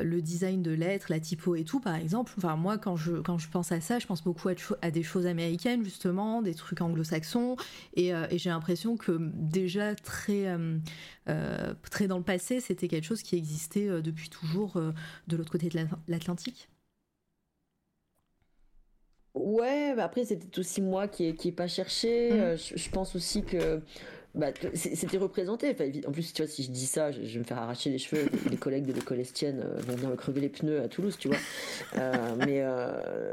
le 0.00 0.22
design 0.22 0.62
de 0.62 0.70
lettres, 0.70 1.08
la 1.10 1.18
typo 1.18 1.56
et 1.56 1.64
tout, 1.64 1.80
par 1.80 1.96
exemple. 1.96 2.32
Enfin, 2.38 2.54
moi, 2.54 2.78
quand 2.78 2.94
je, 2.94 3.16
quand 3.16 3.36
je 3.36 3.48
pense 3.48 3.72
à 3.72 3.80
ça, 3.80 3.98
je 3.98 4.06
pense 4.06 4.22
beaucoup 4.22 4.48
à, 4.48 4.90
des 4.92 5.02
choses 5.02 5.26
américaines, 5.26 5.82
justement, 5.82 6.40
des 6.40 6.54
trucs 6.54 6.80
anglo-saxons. 6.80 7.56
Et, 7.94 8.12
j'ai 8.30 8.50
l'impression 8.50 8.96
que 8.96 9.18
déjà 9.34 9.96
très, 9.96 10.56
très 11.90 12.06
dans 12.06 12.18
le 12.18 12.22
passé, 12.22 12.60
c'était 12.60 12.86
quelque 12.86 13.06
chose 13.06 13.24
qui 13.24 13.34
existait 13.34 13.88
depuis 14.02 14.28
toujours 14.28 14.80
de 15.26 15.36
l'autre 15.36 15.50
côté 15.50 15.68
de 15.68 15.80
l'Atlantique. 16.06 16.68
Ouais, 19.36 19.94
bah 19.94 20.04
après 20.04 20.24
c'était 20.24 20.58
aussi 20.58 20.80
moi 20.80 21.08
qui 21.08 21.34
n'ai 21.44 21.52
pas 21.52 21.68
cherché. 21.68 22.30
Mmh. 22.30 22.40
Euh, 22.40 22.56
je, 22.56 22.88
pense 22.88 23.14
aussi 23.14 23.42
que 23.42 23.82
bah, 24.34 24.46
c'était 24.72 25.18
représenté. 25.18 25.76
en 26.06 26.10
plus, 26.10 26.32
tu 26.32 26.42
vois, 26.42 26.50
si 26.50 26.62
je 26.62 26.70
dis 26.70 26.86
ça, 26.86 27.12
je, 27.12 27.20
vais 27.20 27.38
me 27.38 27.44
faire 27.44 27.58
arracher 27.58 27.90
les 27.90 27.98
cheveux. 27.98 28.30
les 28.50 28.56
collègues 28.56 28.86
de 28.86 28.94
l'école 28.94 29.20
estienne 29.20 29.60
euh, 29.62 29.78
vont 29.82 29.94
venir 29.94 30.08
me 30.08 30.16
crever 30.16 30.40
les 30.40 30.48
pneus 30.48 30.80
à 30.80 30.88
Toulouse, 30.88 31.16
tu 31.18 31.28
vois. 31.28 31.36
Euh, 31.98 32.12
mais 32.46 32.64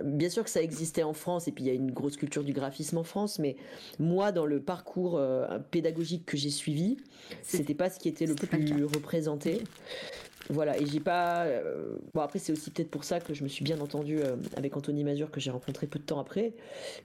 bien 0.03 0.29
sûr 0.29 0.43
que 0.43 0.49
ça 0.49 0.61
existait 0.61 1.03
en 1.03 1.13
France, 1.13 1.47
et 1.47 1.53
puis 1.53 1.63
il 1.63 1.67
y 1.67 1.71
a 1.71 1.73
une 1.73 1.91
grosse 1.91 2.17
culture 2.17 2.43
du 2.43 2.51
graphisme 2.51 2.97
en 2.97 3.05
France. 3.05 3.39
Mais 3.39 3.55
moi, 3.97 4.33
dans 4.33 4.45
le 4.45 4.59
parcours 4.61 5.21
pédagogique 5.71 6.25
que 6.25 6.35
j'ai 6.35 6.49
suivi, 6.49 6.97
c'était 7.43 7.75
pas 7.75 7.89
ce 7.89 7.97
qui 7.97 8.09
était 8.09 8.25
le 8.25 8.35
plus 8.35 8.83
représenté. 8.83 9.61
Voilà, 10.49 10.77
et 10.79 10.85
j'ai 10.85 10.99
pas. 10.99 11.45
Euh, 11.45 11.97
bon, 12.13 12.21
après, 12.21 12.39
c'est 12.39 12.51
aussi 12.51 12.71
peut-être 12.71 12.91
pour 12.91 13.03
ça 13.03 13.19
que 13.19 13.33
je 13.33 13.43
me 13.43 13.47
suis 13.47 13.63
bien 13.63 13.79
entendu 13.79 14.19
euh, 14.19 14.35
avec 14.57 14.75
Anthony 14.75 15.03
Mazur, 15.03 15.31
que 15.31 15.39
j'ai 15.39 15.51
rencontré 15.51 15.87
peu 15.87 15.99
de 15.99 16.03
temps 16.03 16.19
après, 16.19 16.53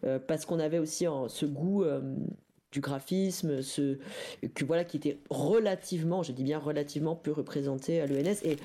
euh, 0.04 0.18
parce 0.18 0.44
qu'on 0.44 0.58
avait 0.58 0.78
aussi 0.78 1.06
ce 1.28 1.46
goût 1.46 1.84
du 2.70 2.80
graphisme, 2.80 3.62
ce, 3.62 3.96
que, 4.54 4.64
voilà, 4.64 4.84
qui 4.84 4.98
était 4.98 5.18
relativement, 5.30 6.22
je 6.22 6.32
dis 6.32 6.44
bien 6.44 6.58
relativement, 6.58 7.14
peu 7.14 7.32
représenté 7.32 8.00
à 8.00 8.06
l'ENS. 8.06 8.42
Et 8.44 8.56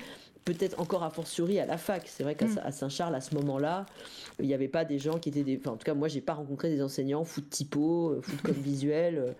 peut-être 0.44 0.78
encore 0.78 1.04
a 1.04 1.10
fortiori 1.10 1.58
à 1.58 1.64
la 1.64 1.78
fac. 1.78 2.02
C'est 2.06 2.22
vrai 2.22 2.34
qu'à 2.34 2.46
mm. 2.46 2.70
Saint-Charles, 2.70 3.14
à 3.14 3.22
ce 3.22 3.34
moment-là, 3.36 3.86
il 4.40 4.46
n'y 4.46 4.52
avait 4.52 4.68
pas 4.68 4.84
des 4.84 4.98
gens 4.98 5.18
qui 5.18 5.30
étaient 5.30 5.44
des. 5.44 5.56
Enfin, 5.56 5.70
en 5.70 5.76
tout 5.76 5.84
cas, 5.84 5.94
moi, 5.94 6.08
j'ai 6.08 6.20
pas 6.20 6.34
rencontré 6.34 6.68
des 6.68 6.82
enseignants 6.82 7.24
foot 7.24 7.48
typo, 7.48 8.20
foot 8.20 8.42
comme 8.42 8.54
visuel, 8.62 9.34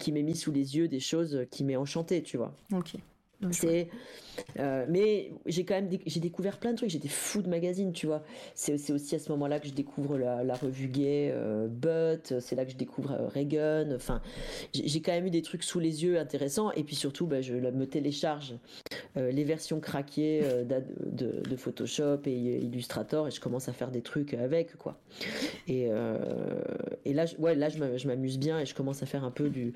qui 0.00 0.10
m'aient 0.10 0.22
mis 0.22 0.34
sous 0.34 0.50
les 0.50 0.76
yeux 0.76 0.88
des 0.88 1.00
choses 1.00 1.46
qui 1.50 1.62
m'aient 1.62 1.76
enchanté, 1.76 2.22
tu 2.22 2.38
vois. 2.38 2.54
Ok. 2.72 2.96
C'est, 3.52 3.88
euh, 4.58 4.84
mais 4.88 5.30
j'ai 5.46 5.64
quand 5.64 5.74
même 5.74 5.88
j'ai 6.06 6.20
découvert 6.20 6.58
plein 6.58 6.72
de 6.72 6.76
trucs. 6.76 6.90
J'étais 6.90 7.08
fou 7.08 7.42
de 7.42 7.48
magazines, 7.48 7.92
tu 7.92 8.06
vois. 8.06 8.24
C'est 8.54 8.92
aussi 8.92 9.14
à 9.14 9.18
ce 9.18 9.30
moment-là 9.30 9.60
que 9.60 9.68
je 9.68 9.74
découvre 9.74 10.18
la, 10.18 10.54
revue 10.54 10.88
gay, 10.88 11.30
euh, 11.32 11.68
But. 11.68 12.40
C'est 12.40 12.56
là 12.56 12.64
que 12.64 12.72
je 12.72 12.76
découvre 12.76 13.12
euh, 13.12 13.28
Reagan. 13.28 13.94
Enfin, 13.94 14.20
j'ai 14.74 15.00
quand 15.00 15.12
même 15.12 15.26
eu 15.26 15.30
des 15.30 15.42
trucs 15.42 15.62
sous 15.62 15.78
les 15.78 16.02
yeux 16.04 16.18
intéressants. 16.18 16.72
Et 16.72 16.82
puis 16.82 16.96
surtout, 16.96 17.26
bah, 17.26 17.40
je 17.40 17.54
me 17.54 17.86
télécharge 17.86 18.54
les 19.16 19.44
versions 19.44 19.80
craquées 19.80 20.42
de, 20.64 21.56
Photoshop 21.56 22.20
et 22.26 22.58
Illustrator 22.58 23.26
et 23.26 23.30
je 23.30 23.40
commence 23.40 23.68
à 23.68 23.72
faire 23.72 23.90
des 23.90 24.02
trucs 24.02 24.34
avec, 24.34 24.76
quoi. 24.76 25.00
Et, 25.66 25.88
et 27.04 27.12
là, 27.12 27.24
ouais, 27.38 27.54
là, 27.54 27.68
je 27.68 28.06
m'amuse 28.06 28.38
bien 28.38 28.60
et 28.60 28.66
je 28.66 28.74
commence 28.74 29.02
à 29.02 29.06
faire 29.06 29.24
un 29.24 29.30
peu 29.30 29.48
du. 29.48 29.72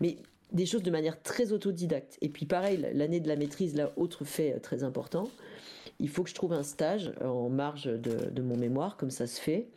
Mais 0.00 0.16
des 0.52 0.66
choses 0.66 0.82
de 0.82 0.90
manière 0.90 1.22
très 1.22 1.52
autodidacte. 1.52 2.18
Et 2.20 2.28
puis 2.28 2.46
pareil, 2.46 2.84
l'année 2.94 3.20
de 3.20 3.28
la 3.28 3.36
maîtrise, 3.36 3.76
là, 3.76 3.92
autre 3.96 4.24
fait 4.24 4.54
euh, 4.54 4.58
très 4.58 4.82
important, 4.84 5.28
il 5.98 6.08
faut 6.08 6.22
que 6.22 6.30
je 6.30 6.34
trouve 6.34 6.52
un 6.52 6.62
stage 6.62 7.12
en 7.22 7.50
marge 7.50 7.84
de, 7.84 8.42
mon 8.42 8.56
mémoire, 8.56 8.96
comme 8.96 9.10
ça 9.10 9.26
se 9.26 9.40
fait. 9.40 9.68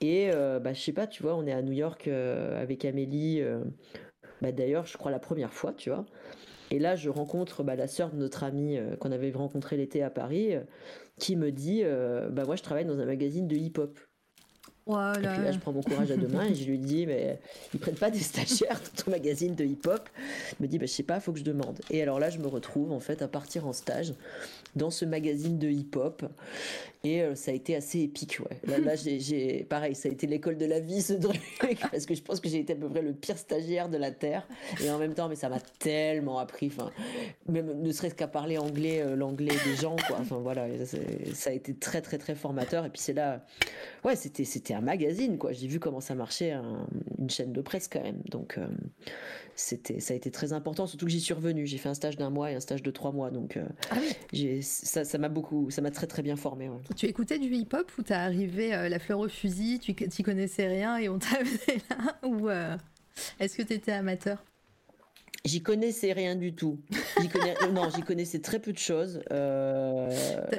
Et 0.00 0.30
euh, 0.30 0.58
bah, 0.58 0.74
je 0.74 0.80
sais 0.80 0.92
pas, 0.92 1.06
tu 1.06 1.22
vois, 1.22 1.34
on 1.36 1.46
est 1.46 1.52
à 1.52 1.62
New 1.62 1.72
York 1.72 2.06
euh, 2.06 2.60
avec 2.60 2.84
Amélie, 2.84 3.42
bah, 4.42 4.52
d'ailleurs, 4.52 4.84
je 4.84 4.98
crois 4.98 5.10
la 5.10 5.18
première 5.18 5.52
fois, 5.52 5.72
tu 5.72 5.88
vois. 5.88 6.04
Et 6.70 6.78
là, 6.78 6.96
je 6.96 7.08
rencontre 7.08 7.62
bah, 7.62 7.76
la 7.76 7.86
sœur 7.86 8.10
de 8.10 8.16
notre 8.16 8.44
amie 8.44 8.78
qu'on 9.00 9.10
avait 9.10 9.30
rencontré 9.30 9.76
l'été 9.76 10.02
à 10.02 10.10
Paris, 10.10 10.54
qui 11.18 11.36
me 11.36 11.50
dit, 11.50 11.82
bah 12.30 12.44
moi, 12.44 12.56
je 12.56 12.62
travaille 12.62 12.84
dans 12.84 12.98
un 13.00 13.06
magazine 13.06 13.48
de 13.48 13.56
hip-hop. 13.56 13.98
Et 14.86 14.92
puis 14.92 15.22
là, 15.22 15.50
je 15.50 15.58
prends 15.58 15.72
mon 15.72 15.82
courage 15.82 16.10
à 16.10 16.16
deux 16.16 16.28
mains 16.28 16.44
et 16.44 16.54
je 16.54 16.64
lui 16.64 16.78
dis, 16.78 17.06
mais 17.06 17.38
ils 17.72 17.80
prennent 17.80 17.94
pas 17.94 18.10
des 18.10 18.20
stagiaires 18.20 18.80
dans 18.80 19.04
ton 19.04 19.10
magazine 19.10 19.54
de 19.54 19.64
hip-hop. 19.64 20.08
Il 20.58 20.62
me 20.62 20.68
dit, 20.68 20.78
bah, 20.78 20.86
je 20.86 20.92
sais 20.92 21.02
pas, 21.02 21.20
faut 21.20 21.32
que 21.32 21.38
je 21.38 21.44
demande. 21.44 21.80
Et 21.90 22.02
alors 22.02 22.20
là, 22.20 22.28
je 22.28 22.38
me 22.38 22.46
retrouve 22.46 22.92
en 22.92 23.00
fait 23.00 23.22
à 23.22 23.28
partir 23.28 23.66
en 23.66 23.72
stage 23.72 24.14
dans 24.76 24.90
ce 24.90 25.04
magazine 25.04 25.58
de 25.58 25.68
hip-hop. 25.68 26.24
Et 27.02 27.22
euh, 27.22 27.34
ça 27.34 27.50
a 27.50 27.54
été 27.54 27.76
assez 27.76 28.00
épique, 28.00 28.38
ouais. 28.40 28.78
Là, 28.78 28.94
j'ai, 28.96 29.64
pareil, 29.68 29.94
ça 29.94 30.08
a 30.08 30.12
été 30.12 30.26
l'école 30.26 30.56
de 30.56 30.64
la 30.64 30.80
vie, 30.80 31.02
ce 31.02 31.12
truc, 31.12 31.40
parce 31.90 32.06
que 32.06 32.14
je 32.14 32.22
pense 32.22 32.40
que 32.40 32.48
j'ai 32.48 32.60
été 32.60 32.72
à 32.72 32.76
peu 32.76 32.88
près 32.88 33.02
le 33.02 33.12
pire 33.12 33.36
stagiaire 33.36 33.90
de 33.90 33.98
la 33.98 34.10
Terre. 34.10 34.48
Et 34.82 34.90
en 34.90 34.98
même 34.98 35.12
temps, 35.12 35.28
mais 35.28 35.36
ça 35.36 35.50
m'a 35.50 35.60
tellement 35.78 36.38
appris, 36.38 36.68
enfin, 36.68 36.90
même 37.46 37.80
ne 37.80 37.92
serait-ce 37.92 38.14
qu'à 38.14 38.26
parler 38.26 38.56
anglais, 38.56 39.02
euh, 39.02 39.16
l'anglais 39.16 39.54
des 39.66 39.76
gens, 39.76 39.96
quoi. 40.08 40.16
Enfin, 40.18 40.38
voilà, 40.38 40.66
ça 41.34 41.50
a 41.50 41.52
été 41.52 41.74
très, 41.74 42.00
très, 42.00 42.16
très 42.16 42.34
formateur. 42.34 42.86
Et 42.86 42.90
puis 42.90 43.02
c'est 43.02 43.12
là, 43.12 43.44
ouais, 44.04 44.16
c'était, 44.16 44.44
c'était 44.44 44.74
un 44.74 44.80
magazine, 44.80 45.38
quoi. 45.38 45.52
J'ai 45.52 45.66
vu 45.66 45.80
comment 45.80 46.00
ça 46.00 46.14
marchait, 46.14 46.52
une 47.18 47.30
chaîne 47.30 47.52
de 47.52 47.60
presse, 47.60 47.88
quand 47.88 48.02
même. 48.02 48.20
Donc, 48.30 48.58
euh, 48.58 48.66
c'était, 49.54 50.00
ça 50.00 50.14
a 50.14 50.16
été 50.16 50.30
très 50.30 50.52
important, 50.52 50.86
surtout 50.86 51.06
que 51.06 51.12
j'y 51.12 51.20
suis 51.20 51.34
revenu. 51.34 51.66
J'ai 51.66 51.78
fait 51.78 51.88
un 51.88 51.94
stage 51.94 52.16
d'un 52.16 52.30
mois 52.30 52.50
et 52.52 52.54
un 52.54 52.60
stage 52.60 52.82
de 52.82 52.90
trois 52.90 53.12
mois. 53.12 53.30
Donc, 53.30 53.58
ah 53.90 53.96
j'ai, 54.32 54.62
ça, 54.62 55.04
ça 55.04 55.18
m'a 55.18 55.28
beaucoup, 55.28 55.70
ça 55.70 55.82
m'a 55.82 55.90
très, 55.90 56.06
très 56.06 56.22
bien 56.22 56.36
formé, 56.36 56.68
ouais. 56.68 56.78
Tu 56.96 57.06
écoutais 57.06 57.38
du 57.38 57.52
hip-hop 57.54 57.90
ou 57.98 58.02
t'es 58.02 58.14
arrivé 58.14 58.74
euh, 58.74 58.88
la 58.88 58.98
fleur 58.98 59.18
au 59.18 59.28
fusil, 59.28 59.78
tu 59.80 59.94
t'y 59.94 60.22
connaissais 60.22 60.66
rien 60.66 60.96
et 60.96 61.08
on 61.08 61.18
t'a 61.18 61.36
amené 61.40 61.82
là 61.90 62.18
Ou 62.22 62.48
euh, 62.48 62.76
est-ce 63.40 63.56
que 63.56 63.62
t'étais 63.62 63.92
amateur? 63.92 64.42
J'y 65.44 65.62
connaissais 65.62 66.12
rien 66.12 66.36
du 66.36 66.54
tout. 66.54 66.80
non, 67.72 67.90
j'y 67.94 68.02
connaissais 68.02 68.38
très 68.38 68.58
peu 68.58 68.72
de 68.72 68.78
choses. 68.78 69.20
Euh, 69.30 70.10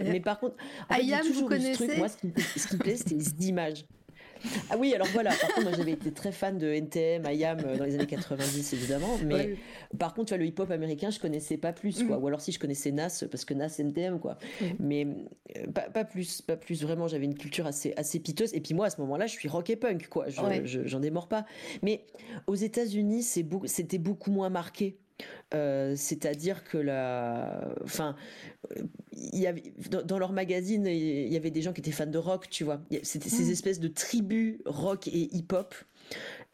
mais 0.04 0.20
par 0.20 0.40
contre, 0.40 0.58
en 0.90 0.96
Ayam, 0.96 1.26
vous 1.34 1.48
connaissez? 1.48 1.98
Moi, 1.98 2.08
ce 2.08 2.18
qui, 2.18 2.28
me 2.28 2.78
plaît, 2.78 2.96
c'était 2.96 3.16
les 3.16 3.48
images. 3.48 3.86
Ah 4.70 4.78
oui, 4.78 4.94
alors 4.94 5.08
voilà, 5.14 5.32
par 5.32 5.50
contre, 5.50 5.70
moi 5.70 5.78
j'avais 5.78 5.92
été 5.92 6.12
très 6.12 6.32
fan 6.32 6.58
de 6.58 6.68
NTM, 6.68 7.26
IAM 7.26 7.60
euh, 7.66 7.78
dans 7.78 7.86
les 7.86 7.96
années 7.96 8.08
90 8.08 8.74
évidemment, 8.74 9.18
mais 9.24 9.58
par 9.98 10.14
contre, 10.14 10.28
tu 10.28 10.34
vois, 10.34 10.40
le 10.40 10.46
hip-hop 10.46 10.72
américain, 10.72 11.10
je 11.10 11.20
connaissais 11.20 11.58
pas 11.58 11.74
plus, 11.74 12.04
quoi. 12.04 12.18
Mm. 12.18 12.24
Ou 12.24 12.28
alors 12.28 12.42
si 12.42 12.52
je 12.52 12.60
connaissais 12.60 12.92
Nas, 12.92 13.24
parce 13.30 13.46
que 13.46 13.54
Nas 13.54 13.76
NTM, 13.78 14.20
quoi. 14.20 14.38
Mm. 14.62 14.66
Mais 14.80 15.08
euh, 15.58 15.72
pas, 15.72 16.06
plus, 16.06 16.42
pas 16.42 16.58
plus. 16.58 16.84
Vraiment, 16.84 17.08
j'avais 17.08 17.26
une 17.26 17.38
culture 17.38 17.66
assez, 17.66 17.94
assez 17.98 18.20
piteuse. 18.20 18.54
Et 18.54 18.62
puis 18.62 18.74
moi, 18.74 18.88
à 18.88 18.90
ce 18.90 19.00
moment-là, 19.02 19.28
je 19.28 19.34
suis 19.34 19.48
rock 19.48 19.70
et 19.70 19.76
punk, 19.76 20.08
quoi. 20.08 20.28
J'en 20.30 21.00
démords 21.00 21.28
pas. 21.28 21.46
Mais 21.82 22.06
aux 22.48 22.56
États-Unis, 22.56 23.24
c'était 23.66 23.98
beaucoup 23.98 24.32
moins 24.32 24.50
marqué. 24.50 24.98
C'est-à-dire 25.52 26.64
que 26.64 26.78
la, 26.78 27.68
enfin, 27.84 28.16
il 29.14 29.40
y 29.40 29.48
avait 29.48 29.64
dans, 30.06 30.20
leur 30.20 30.34
magazine, 30.34 30.86
il 30.86 31.32
y 31.32 31.38
avait 31.38 31.52
des 31.52 31.62
gens 31.62 31.72
qui 31.72 31.82
étaient 31.82 31.92
fans 31.92 32.06
de 32.06 32.18
rock, 32.18 32.50
tu 32.50 32.64
vois. 32.64 32.82
C'était 33.04 33.30
ces 33.30 33.46
mmh. 33.46 33.52
espèces 33.52 33.80
de 33.80 33.88
tribus 33.88 34.58
rock 34.66 35.08
et 35.08 35.36
hip-hop 35.36 35.74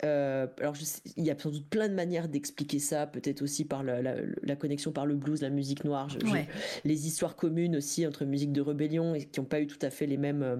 euh, 0.04 0.48
alors, 0.60 0.76
il 1.18 1.26
y 1.26 1.32
a 1.32 1.38
sans 1.38 1.52
doute 1.52 1.68
plein 1.68 1.88
de 1.88 1.94
manières 1.94 2.28
d'expliquer 2.28 2.80
ça, 2.80 3.06
peut-être 3.06 3.42
aussi 3.42 3.66
par 3.66 3.84
la, 3.84 4.56
connexion 4.56 4.92
par 4.92 5.06
le 5.06 5.16
blues, 5.16 5.42
la 5.42 5.50
musique 5.50 5.84
noire, 5.84 6.08
les 6.84 7.08
histoires 7.08 7.36
communes 7.36 7.76
aussi 7.76 8.06
entre 8.08 8.26
musique 8.26 8.52
de 8.52 8.62
rébellion 8.62 9.16
et 9.16 9.26
qui 9.26 9.40
n'ont 9.40 9.46
pas 9.46 9.62
eu 9.62 9.68
tout 9.68 9.80
à 9.82 9.90
fait 9.90 10.08
les 10.08 10.18
mêmes. 10.18 10.44
Euh, 10.44 10.58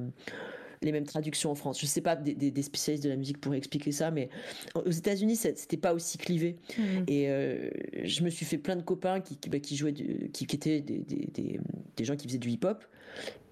les 0.82 0.92
mêmes 0.92 1.06
traductions 1.06 1.52
en 1.52 1.56
France. 1.56 1.80
Je 1.80 1.86
sais 1.86 2.02
pas, 2.02 2.16
des, 2.16 2.62
spécialistes 2.62 3.04
de 3.04 3.10
la 3.10 3.16
musique 3.16 3.40
pourraient 3.40 3.58
expliquer 3.58 3.92
ça, 3.92 4.12
mais 4.12 4.30
aux 4.76 4.90
États-Unis, 4.90 5.36
c'était 5.36 5.78
pas 5.78 5.94
aussi 5.94 6.18
clivé. 6.18 6.58
Mmh. 6.78 6.82
Et 7.08 7.30
euh, 7.30 7.70
je 8.04 8.24
me 8.24 8.30
suis 8.30 8.46
fait 8.46 8.58
plein 8.58 8.76
de 8.76 8.82
copains 8.82 9.22
qui, 9.22 9.38
qui, 9.38 9.50
bah, 9.50 9.58
jouaient, 9.72 9.94
qui, 9.94 10.46
qui 10.46 10.56
étaient 10.56 10.82
des, 10.82 11.04
des, 11.96 12.04
gens 12.04 12.16
qui 12.16 12.28
faisaient 12.28 12.40
du 12.40 12.50
hip-hop 12.50 12.84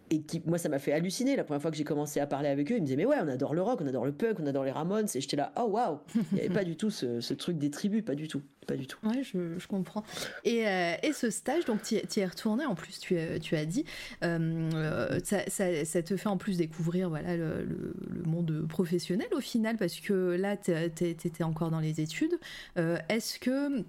et 0.10 0.22
qui, 0.22 0.42
moi, 0.46 0.58
ça 0.58 0.70
m'a 0.70 0.80
fait 0.80 0.92
halluciner. 0.92 1.36
La 1.36 1.44
première 1.44 1.62
fois 1.62 1.72
que 1.72 1.78
j'ai 1.78 1.84
commencé 1.84 2.20
à 2.20 2.28
parler 2.28 2.50
avec 2.50 2.72
eux, 2.72 2.76
ils 2.76 2.82
me 2.82 2.86
disaient, 2.86 2.96
mais 2.96 3.06
ouais, 3.06 3.18
on 3.22 3.28
adore 3.28 3.54
le 3.54 3.62
rock, 3.62 3.80
on 3.82 3.88
adore 3.88 4.06
le 4.06 4.12
punk, 4.12 4.40
on 4.40 4.48
adore 4.48 4.64
les 4.64 4.72
Ramones. 4.72 5.08
Et 5.14 5.22
j'étais 5.22 5.38
là, 5.38 5.52
oh 5.58 5.68
waouh, 5.70 6.00
il 6.16 6.36
n'y 6.36 6.40
avait 6.42 6.54
pas 6.54 6.64
du 6.64 6.76
tout 6.76 6.90
ce, 6.90 7.34
truc 7.34 7.58
des 7.58 7.70
tribus, 7.70 8.04
pas 8.04 8.16
du 8.16 8.28
tout. 8.28 8.42
Pas 8.68 8.76
du 8.76 8.86
tout. 8.86 9.00
Ouais, 9.04 9.24
je, 9.24 9.68
comprends. 9.68 10.04
Et, 10.44 10.68
euh, 10.68 10.94
et, 11.02 11.12
ce 11.12 11.32
stage, 11.32 11.66
donc 11.66 11.82
tu 11.82 11.96
y 11.96 12.20
es 12.20 12.26
retourné, 12.26 12.66
en 12.66 12.76
plus, 12.76 13.00
tu, 13.00 13.18
tu 13.42 13.56
as 13.56 13.66
dit, 13.66 13.84
euh, 14.24 15.20
ça, 15.24 15.40
ça, 15.50 16.04
te 16.04 16.16
fait 16.16 16.30
en 16.30 16.38
plus 16.38 16.58
découvrir 16.58 17.10
voilà, 17.10 17.36
le, 17.36 17.64
le, 17.64 18.24
monde 18.26 18.68
professionnel 18.68 19.28
au 19.32 19.40
final, 19.40 19.78
parce 19.78 20.00
que 20.00 20.38
là, 20.40 20.56
tu 20.56 20.72
étais 20.72 21.44
encore 21.44 21.72
dans 21.72 21.80
les 21.80 22.00
études. 22.00 22.38
Euh, 22.78 22.98
est-ce 23.10 23.40
que 23.40 23.84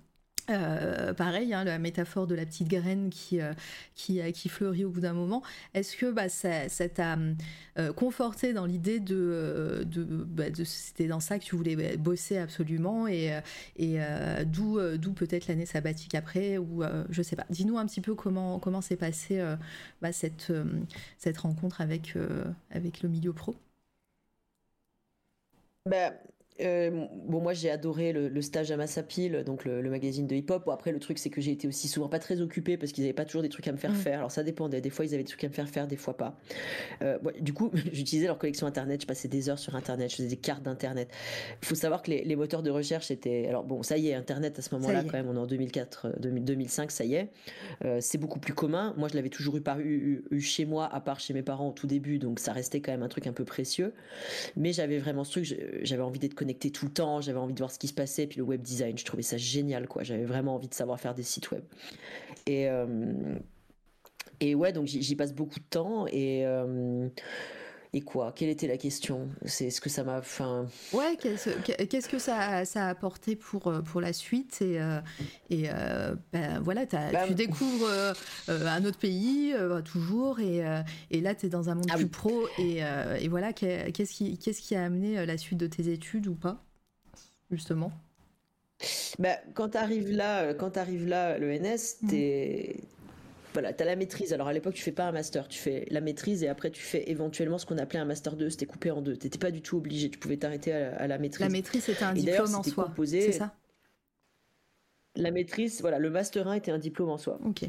euh, 0.50 1.14
pareil, 1.14 1.54
hein, 1.54 1.64
la 1.64 1.78
métaphore 1.78 2.26
de 2.26 2.34
la 2.34 2.44
petite 2.46 2.68
graine 2.68 3.10
qui, 3.10 3.40
euh, 3.40 3.52
euh, 4.10 4.30
qui, 4.32 4.48
fleurit 4.48 4.84
au 4.84 4.90
bout 4.90 5.00
d'un 5.00 5.12
moment. 5.12 5.42
Est-ce 5.74 5.96
que 5.96 6.10
bah, 6.10 6.28
ça, 6.28 6.68
t'a 6.88 7.16
conforté 7.96 8.52
dans 8.52 8.66
l'idée 8.66 9.00
de, 9.00 9.86
bah, 10.26 10.50
de, 10.50 10.64
c'était 10.64 11.06
dans 11.06 11.20
ça 11.20 11.38
que 11.38 11.44
tu 11.44 11.56
voulais 11.56 11.76
bah, 11.76 11.96
bosser 11.98 12.38
absolument 12.38 13.06
et, 13.06 13.40
d'où, 14.46 14.78
d'où 14.98 15.12
peut-être 15.12 15.48
l'année 15.48 15.66
sabbatique 15.66 16.14
après 16.14 16.58
ou 16.58 16.82
je 17.08 17.22
sais 17.22 17.36
pas. 17.36 17.46
Dis-nous 17.50 17.78
un 17.78 17.86
petit 17.86 18.00
peu 18.00 18.14
comment 18.14 18.58
comment 18.58 18.80
s'est 18.80 18.96
passée 18.96 19.42
cette, 20.12 20.52
cette 21.18 21.38
rencontre 21.38 21.80
avec, 21.80 22.14
avec 22.70 23.02
le 23.02 23.08
milieu 23.08 23.32
pro. 23.32 23.54
Euh, 26.64 27.06
bon, 27.26 27.40
moi 27.40 27.52
j'ai 27.52 27.70
adoré 27.70 28.12
le, 28.12 28.42
stage 28.42 28.70
à 28.70 28.76
Massapil, 28.76 29.42
donc 29.44 29.64
le, 29.64 29.88
magazine 29.90 30.26
de 30.26 30.34
hip-hop. 30.34 30.64
Bon, 30.66 30.72
après, 30.72 30.92
le 30.92 30.98
truc, 30.98 31.18
c'est 31.18 31.30
que 31.30 31.40
j'ai 31.40 31.52
été 31.52 31.68
aussi 31.68 31.88
souvent 31.88 32.08
pas 32.08 32.18
très 32.18 32.40
occupée 32.40 32.76
parce 32.76 32.92
qu'ils 32.92 33.04
n'avaient 33.04 33.14
pas 33.14 33.24
toujours 33.24 33.42
des 33.42 33.48
trucs 33.48 33.66
à 33.68 33.72
me 33.72 33.76
faire 33.76 33.92
mm. 33.92 33.96
faire. 33.96 34.18
Alors 34.18 34.30
ça 34.30 34.42
dépendait. 34.42 34.80
Des 34.80 34.90
fois, 34.90 35.04
ils 35.04 35.14
avaient 35.14 35.22
des 35.22 35.28
trucs 35.28 35.44
à 35.44 35.48
me 35.48 35.52
faire 35.52 35.68
faire, 35.68 35.86
des 35.86 35.96
fois 35.96 36.16
pas. 36.16 36.36
Euh, 37.02 37.18
du 37.40 37.52
coup, 37.52 37.70
j'utilisais 37.92 38.26
leur 38.26 38.38
collection 38.38 38.66
internet. 38.66 39.02
Je 39.02 39.06
passais 39.06 39.28
des 39.28 39.48
heures 39.48 39.58
sur 39.58 39.74
internet. 39.74 40.10
Je 40.10 40.16
faisais 40.16 40.28
des 40.28 40.36
cartes 40.36 40.62
d'internet. 40.62 41.08
Il 41.62 41.66
faut 41.66 41.74
savoir 41.74 42.02
que 42.02 42.10
les, 42.10 42.36
moteurs 42.36 42.62
de 42.62 42.70
recherche 42.70 43.10
étaient. 43.10 43.46
Alors 43.48 43.64
bon, 43.64 43.82
ça 43.82 43.96
y 43.96 44.08
est, 44.08 44.14
internet 44.14 44.58
à 44.58 44.62
ce 44.62 44.74
moment-là, 44.76 45.02
quand 45.04 45.12
même, 45.12 45.28
on 45.28 45.36
est 45.36 45.40
en 45.40 45.46
2004, 45.46 46.18
2005, 46.20 46.84
euh, 46.84 46.86
ça 46.88 47.04
y 47.04 47.14
est. 47.14 47.28
c'est 48.00 48.18
beaucoup 48.18 48.38
plus 48.38 48.54
commun. 48.54 48.94
Moi, 48.96 49.08
je 49.08 49.14
l'avais 49.14 49.28
toujours 49.28 49.56
eu, 49.56 49.60
par, 49.60 49.80
eu, 49.80 50.22
chez 50.40 50.64
moi, 50.64 50.88
à 50.92 51.00
part 51.00 51.20
chez 51.20 51.34
mes 51.34 51.42
parents 51.42 51.68
au 51.68 51.72
tout 51.72 51.86
début, 51.86 52.18
donc 52.18 52.38
ça 52.38 52.52
restait 52.52 52.80
quand 52.80 52.92
même 52.92 53.02
un 53.02 53.08
truc 53.08 53.26
un 53.26 53.32
peu 53.32 53.44
précieux. 53.44 53.92
Mais 54.56 54.72
j'avais 54.72 54.98
vraiment 54.98 55.24
ce 55.24 55.32
truc. 55.32 55.60
J'avais 55.82 56.02
envie 56.02 56.18
d'être 56.18 56.34
connecté 56.34 56.49
tout 56.54 56.84
le 56.84 56.92
temps, 56.92 57.20
j'avais 57.20 57.38
envie 57.38 57.54
de 57.54 57.58
voir 57.58 57.70
ce 57.70 57.78
qui 57.78 57.88
se 57.88 57.94
passait, 57.94 58.26
puis 58.26 58.38
le 58.38 58.44
web 58.44 58.62
design, 58.62 58.96
je 58.96 59.04
trouvais 59.04 59.22
ça 59.22 59.36
génial, 59.36 59.88
quoi. 59.88 60.02
J'avais 60.02 60.24
vraiment 60.24 60.54
envie 60.54 60.68
de 60.68 60.74
savoir 60.74 61.00
faire 61.00 61.14
des 61.14 61.22
sites 61.22 61.50
web. 61.50 61.62
Et, 62.46 62.68
euh, 62.68 63.38
et 64.40 64.54
ouais, 64.54 64.72
donc 64.72 64.86
j'y 64.86 65.16
passe 65.16 65.32
beaucoup 65.34 65.58
de 65.58 65.64
temps 65.68 66.06
et. 66.06 66.46
Euh, 66.46 67.08
et 67.92 68.00
quoi? 68.00 68.32
Quelle 68.34 68.48
était 68.48 68.66
la 68.68 68.76
question? 68.76 69.28
C'est 69.44 69.70
ce 69.70 69.80
que 69.80 69.88
ça 69.88 70.04
m'a. 70.04 70.18
Enfin. 70.18 70.66
Ouais. 70.92 71.16
Qu'est-ce 71.16 72.08
que 72.08 72.18
ça, 72.18 72.64
ça, 72.64 72.86
a 72.86 72.88
apporté 72.88 73.36
pour 73.36 73.66
euh, 73.66 73.80
pour 73.80 74.00
la 74.00 74.12
suite? 74.12 74.62
Et, 74.62 74.80
et 75.50 75.68
ben, 76.32 76.60
voilà, 76.62 76.86
bah, 76.86 77.26
tu 77.26 77.34
découvres 77.34 77.88
un 78.48 78.84
autre 78.84 78.98
pays 78.98 79.54
toujours, 79.84 80.40
et, 80.40 80.62
et 81.10 81.20
là 81.20 81.34
tu 81.34 81.46
es 81.46 81.48
dans 81.48 81.68
un 81.68 81.74
monde 81.74 81.88
ah 81.90 81.96
plus 81.96 82.08
pro. 82.08 82.48
Et, 82.58 82.80
et 83.20 83.28
voilà, 83.28 83.52
qu'est-ce 83.52 84.12
qui 84.12 84.38
qu'est-ce 84.38 84.60
qui 84.60 84.74
a 84.74 84.84
amené 84.84 85.24
la 85.26 85.38
suite 85.38 85.58
de 85.58 85.66
tes 85.66 85.88
études 85.88 86.26
ou 86.26 86.34
pas 86.34 86.64
justement? 87.50 87.92
Bah, 89.18 89.36
quand 89.54 89.70
tu 89.70 89.76
arrives 89.76 90.10
là, 90.10 90.42
euh, 90.42 90.54
quand 90.54 90.76
arrives 90.76 91.06
là, 91.06 91.38
le 91.38 91.52
NS, 91.52 92.06
mm. 93.50 93.52
tu 93.52 93.60
voilà, 93.60 93.72
as 93.78 93.84
la 93.84 93.96
maîtrise. 93.96 94.32
Alors 94.32 94.48
à 94.48 94.52
l'époque, 94.52 94.74
tu 94.74 94.82
fais 94.82 94.92
pas 94.92 95.04
un 95.04 95.12
master, 95.12 95.48
tu 95.48 95.58
fais 95.58 95.86
la 95.90 96.00
maîtrise 96.00 96.42
et 96.42 96.48
après 96.48 96.70
tu 96.70 96.82
fais 96.82 97.10
éventuellement 97.10 97.58
ce 97.58 97.66
qu'on 97.66 97.78
appelait 97.78 97.98
un 97.98 98.04
master 98.04 98.36
2, 98.36 98.50
c'était 98.50 98.66
coupé 98.66 98.90
en 98.90 99.02
deux. 99.02 99.16
T'étais 99.16 99.38
pas 99.38 99.50
du 99.50 99.62
tout 99.62 99.76
obligé, 99.76 100.10
tu 100.10 100.18
pouvais 100.18 100.36
t'arrêter 100.36 100.72
à, 100.72 101.06
la 101.06 101.18
maîtrise. 101.18 101.40
La 101.40 101.48
maîtrise 101.48 101.84
c'était 101.84 102.04
un 102.04 102.14
diplôme 102.14 102.54
en 102.54 102.62
soi. 102.62 102.92
C'est 103.06 103.32
ça. 103.32 103.54
La 105.16 105.30
maîtrise, 105.32 105.80
voilà, 105.80 105.98
le 105.98 106.08
master 106.08 106.46
1 106.46 106.54
était 106.54 106.70
un 106.70 106.78
diplôme 106.78 107.10
en 107.10 107.18
soi. 107.18 107.38
Ok. 107.44 107.64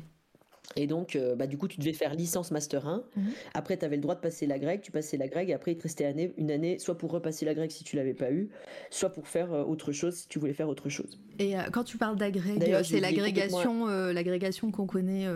Et 0.75 0.87
donc, 0.87 1.15
euh, 1.15 1.35
bah, 1.35 1.47
du 1.47 1.57
coup, 1.57 1.67
tu 1.67 1.79
devais 1.79 1.93
faire 1.93 2.13
licence 2.13 2.51
Master 2.51 2.87
1. 2.87 3.03
Mhm. 3.15 3.31
Après, 3.53 3.77
tu 3.77 3.85
avais 3.85 3.95
le 3.95 4.01
droit 4.01 4.15
de 4.15 4.19
passer 4.19 4.47
la 4.47 4.59
grecque. 4.59 4.81
Tu 4.81 4.91
passais 4.91 5.17
la 5.17 5.27
grecque 5.27 5.49
et 5.49 5.53
après, 5.53 5.73
il 5.73 5.77
te 5.77 5.83
restait 5.83 6.05
année, 6.05 6.33
une 6.37 6.51
année, 6.51 6.79
soit 6.79 6.97
pour 6.97 7.11
repasser 7.11 7.45
la 7.45 7.53
grecque 7.53 7.71
si 7.71 7.83
tu 7.83 7.95
l'avais 7.95 8.13
pas 8.13 8.31
eu, 8.31 8.49
soit 8.89 9.09
pour 9.09 9.27
faire 9.27 9.53
euh, 9.53 9.63
autre 9.63 9.91
chose 9.91 10.15
si 10.15 10.27
tu 10.27 10.39
voulais 10.39 10.53
faire 10.53 10.69
autre 10.69 10.89
chose. 10.89 11.19
Et 11.39 11.57
euh, 11.57 11.63
quand 11.71 11.83
tu 11.83 11.97
parles 11.97 12.15
d'agrég, 12.15 12.63
c'est 12.83 12.99
l'agrégation, 12.99 13.87
l'agrégation 13.87 14.71
qu'on 14.71 14.87
connaît 14.87 15.27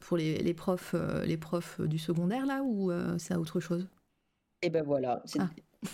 pour 0.00 0.16
les, 0.16 0.38
les 0.38 0.54
profs, 0.54 0.94
les 1.24 1.36
profs 1.36 1.80
du 1.80 1.98
secondaire 1.98 2.46
là, 2.46 2.62
ou 2.62 2.92
c'est 3.18 3.34
autre 3.34 3.60
chose? 3.60 3.88
Et 4.64 4.66
eh 4.66 4.70
ben 4.70 4.84
voilà. 4.84 5.22
Ah. 5.40 5.48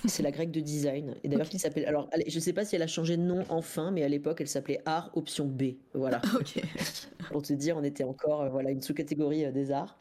C'est 0.06 0.23
la 0.23 0.31
grecque 0.31 0.51
de 0.51 0.60
design. 0.60 1.15
Et 1.24 1.28
d'ailleurs, 1.28 1.48
qui 1.48 1.59
s'appelle. 1.59 1.86
Alors, 1.86 2.10
je 2.27 2.39
sais 2.39 2.52
pas 2.52 2.65
si 2.65 2.77
elle 2.77 2.82
a 2.82 2.86
changé 2.86 3.16
de 3.16 3.23
nom 3.23 3.44
enfin, 3.48 3.90
mais 3.90 4.02
à 4.02 4.09
l'époque, 4.09 4.40
elle 4.40 4.48
s'appelait 4.48 4.81
Art 4.85 5.10
Option 5.15 5.47
B. 5.47 5.74
Voilà. 5.94 6.20
Pour 7.32 7.43
te 7.43 7.52
dire, 7.55 7.77
on 7.77 7.85
était 7.85 8.05
encore 8.05 8.43
euh, 8.43 8.48
voilà 8.48 8.70
une 8.70 8.82
sous-catégorie 8.82 9.47
euh, 9.47 9.52
des 9.52 9.73
arts. 9.73 9.98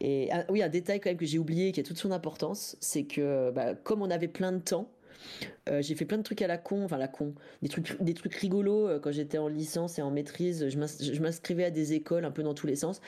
Et 0.00 0.28
oui, 0.50 0.62
un 0.62 0.68
détail 0.68 1.00
quand 1.00 1.08
même 1.08 1.16
que 1.16 1.24
j'ai 1.24 1.38
oublié, 1.38 1.72
qui 1.72 1.80
a 1.80 1.82
toute 1.82 1.96
son 1.96 2.10
importance, 2.10 2.76
c'est 2.80 3.04
que 3.04 3.50
bah, 3.52 3.74
comme 3.74 4.02
on 4.02 4.10
avait 4.10 4.28
plein 4.28 4.52
de 4.52 4.58
temps, 4.58 4.90
euh, 5.68 5.80
j'ai 5.82 5.94
fait 5.94 6.04
plein 6.04 6.18
de 6.18 6.22
trucs 6.22 6.42
à 6.42 6.46
la 6.46 6.58
con, 6.58 6.84
enfin 6.84 6.98
la 6.98 7.08
con, 7.08 7.34
des 7.62 7.68
trucs, 7.68 8.00
des 8.02 8.14
trucs 8.14 8.34
rigolos 8.34 8.88
euh, 8.88 8.98
quand 8.98 9.12
j'étais 9.12 9.38
en 9.38 9.48
licence 9.48 9.98
et 9.98 10.02
en 10.02 10.10
maîtrise. 10.10 10.68
Je 10.68 11.20
m'inscrivais 11.20 11.64
à 11.64 11.70
des 11.70 11.94
écoles 11.94 12.24
un 12.24 12.30
peu 12.30 12.42
dans 12.42 12.54
tous 12.54 12.66
les 12.66 12.76
sens. 12.76 13.00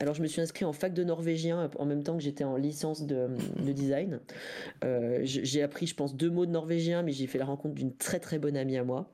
Alors 0.00 0.14
je 0.14 0.22
me 0.22 0.26
suis 0.26 0.40
inscrit 0.40 0.64
en 0.64 0.72
fac 0.72 0.94
de 0.94 1.04
norvégien 1.04 1.60
euh, 1.60 1.68
en 1.78 1.86
même 1.86 2.02
temps 2.02 2.16
que 2.16 2.22
j'étais 2.22 2.44
en 2.44 2.56
licence 2.56 3.02
de, 3.06 3.28
design. 3.72 4.20
j'ai 5.22 5.62
appris, 5.62 5.86
je 5.86 5.94
pense, 5.94 6.14
deux 6.14 6.30
mots 6.30 6.46
de 6.46 6.50
norvégien, 6.52 7.02
mais 7.02 7.12
j'ai 7.12 7.26
fait 7.26 7.38
la 7.38 7.44
rencontre 7.44 7.74
d'une 7.74 7.94
très 7.96 8.20
très 8.20 8.38
bonne 8.38 8.56
amie 8.56 8.76
à 8.76 8.84
moi 8.84 9.10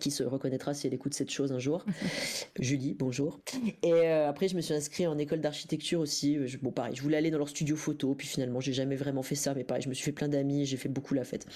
qui 0.00 0.10
se 0.10 0.22
reconnaîtra 0.22 0.74
si 0.74 0.86
elle 0.86 0.94
écoute 0.94 1.14
cette 1.14 1.30
chose 1.30 1.52
un 1.52 1.58
jour. 1.58 1.84
Julie, 2.58 2.94
bonjour. 2.94 3.40
Et 3.82 3.92
euh, 3.92 4.28
après, 4.28 4.48
je 4.48 4.56
me 4.56 4.60
suis 4.60 4.74
inscrit 4.74 5.06
en 5.06 5.18
école 5.18 5.40
d'architecture 5.40 6.00
aussi. 6.00 6.38
Je, 6.46 6.58
bon, 6.58 6.70
pareil, 6.70 6.94
je 6.94 7.02
voulais 7.02 7.16
aller 7.16 7.30
dans 7.30 7.38
leur 7.38 7.48
studio 7.48 7.76
photo, 7.76 8.14
puis 8.14 8.26
finalement, 8.26 8.60
j'ai 8.60 8.72
jamais 8.72 8.96
vraiment 8.96 9.22
fait 9.22 9.34
ça, 9.34 9.54
mais 9.54 9.64
pareil, 9.64 9.82
je 9.82 9.88
me 9.88 9.94
suis 9.94 10.04
fait 10.04 10.12
plein 10.12 10.28
d'amis, 10.28 10.66
j'ai 10.66 10.76
fait 10.76 10.88
beaucoup 10.88 11.14
la 11.14 11.24
fête. 11.24 11.46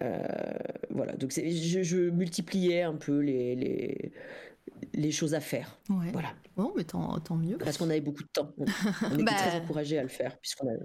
Euh, 0.00 0.22
voilà, 0.90 1.12
donc 1.12 1.32
je, 1.32 1.82
je, 1.82 2.10
multipliais 2.10 2.82
un 2.82 2.94
peu 2.94 3.18
les, 3.18 3.56
les, 3.56 4.12
les 4.94 5.10
choses 5.10 5.34
à 5.34 5.40
faire. 5.40 5.78
Voilà. 5.88 6.34
Bon, 6.56 6.72
mais 6.76 6.84
tant, 6.84 7.18
tant 7.20 7.36
mieux. 7.36 7.58
Parce 7.58 7.76
qu'on 7.78 7.90
avait 7.90 8.00
beaucoup 8.00 8.22
de 8.22 8.28
temps. 8.28 8.52
On, 8.58 8.64
était 9.14 9.24
bah, 9.24 9.32
très 9.32 9.58
encouragés 9.58 9.98
à 9.98 10.02
le 10.02 10.08
faire, 10.08 10.38
puisqu'on 10.38 10.68
a 10.68 10.76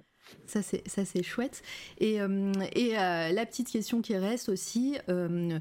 ça 0.45 0.61
c'est 0.61 0.87
ça 0.87 1.05
c'est 1.05 1.23
chouette. 1.23 1.61
Et, 1.99 2.21
euh, 2.21 2.51
et 2.75 2.97
euh, 2.97 3.31
la 3.31 3.45
petite 3.45 3.69
question 3.69 4.01
qui 4.01 4.15
reste 4.15 4.49
aussi, 4.49 4.97
euh, 5.09 5.59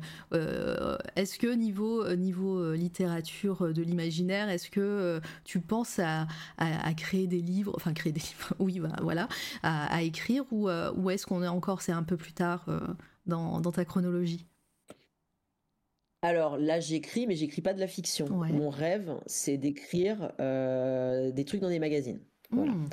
est-ce 1.17 1.39
que 1.39 1.53
niveau 1.53 2.15
niveau 2.17 2.73
littérature 2.75 3.73
de 3.73 3.83
l'imaginaire, 3.83 4.49
est-ce 4.49 4.71
que 4.71 5.21
tu 5.45 5.61
penses 5.61 5.99
à, 5.99 6.27
à, 6.59 6.95
créer 6.95 7.27
des 7.27 7.41
livres, 7.41 7.73
enfin 7.77 7.93
créer 7.93 8.13
des 8.13 8.21
livres, 8.21 8.55
oui 8.59 8.81
bah, 8.81 8.97
voilà, 9.03 9.29
à, 9.63 10.03
écrire 10.03 10.45
ou, 10.51 10.69
ou 10.69 11.11
est-ce 11.11 11.27
qu'on 11.27 11.43
est 11.43 11.49
encore 11.49 11.83
c'est 11.83 11.93
un 11.93 12.03
peu 12.03 12.17
plus 12.17 12.33
tard 12.33 12.67
dans, 13.27 13.61
dans 13.61 13.73
ta 13.73 13.85
chronologie? 13.85 14.47
Alors 16.23 16.59
là, 16.59 16.81
j'écris, 16.81 17.27
mais 17.27 17.35
j'écris 17.35 17.63
pas 17.63 17.73
de 17.73 17.81
la 17.81 17.87
fiction. 17.87 18.27
Mon 18.29 18.69
rêve, 18.69 19.15
c'est 19.27 19.57
d'écrire 19.57 20.33
des 20.39 21.45
trucs 21.45 21.61
dans 21.61 21.71
des 21.71 21.79
magazines. 21.79 22.21
Hmm. 22.53 22.87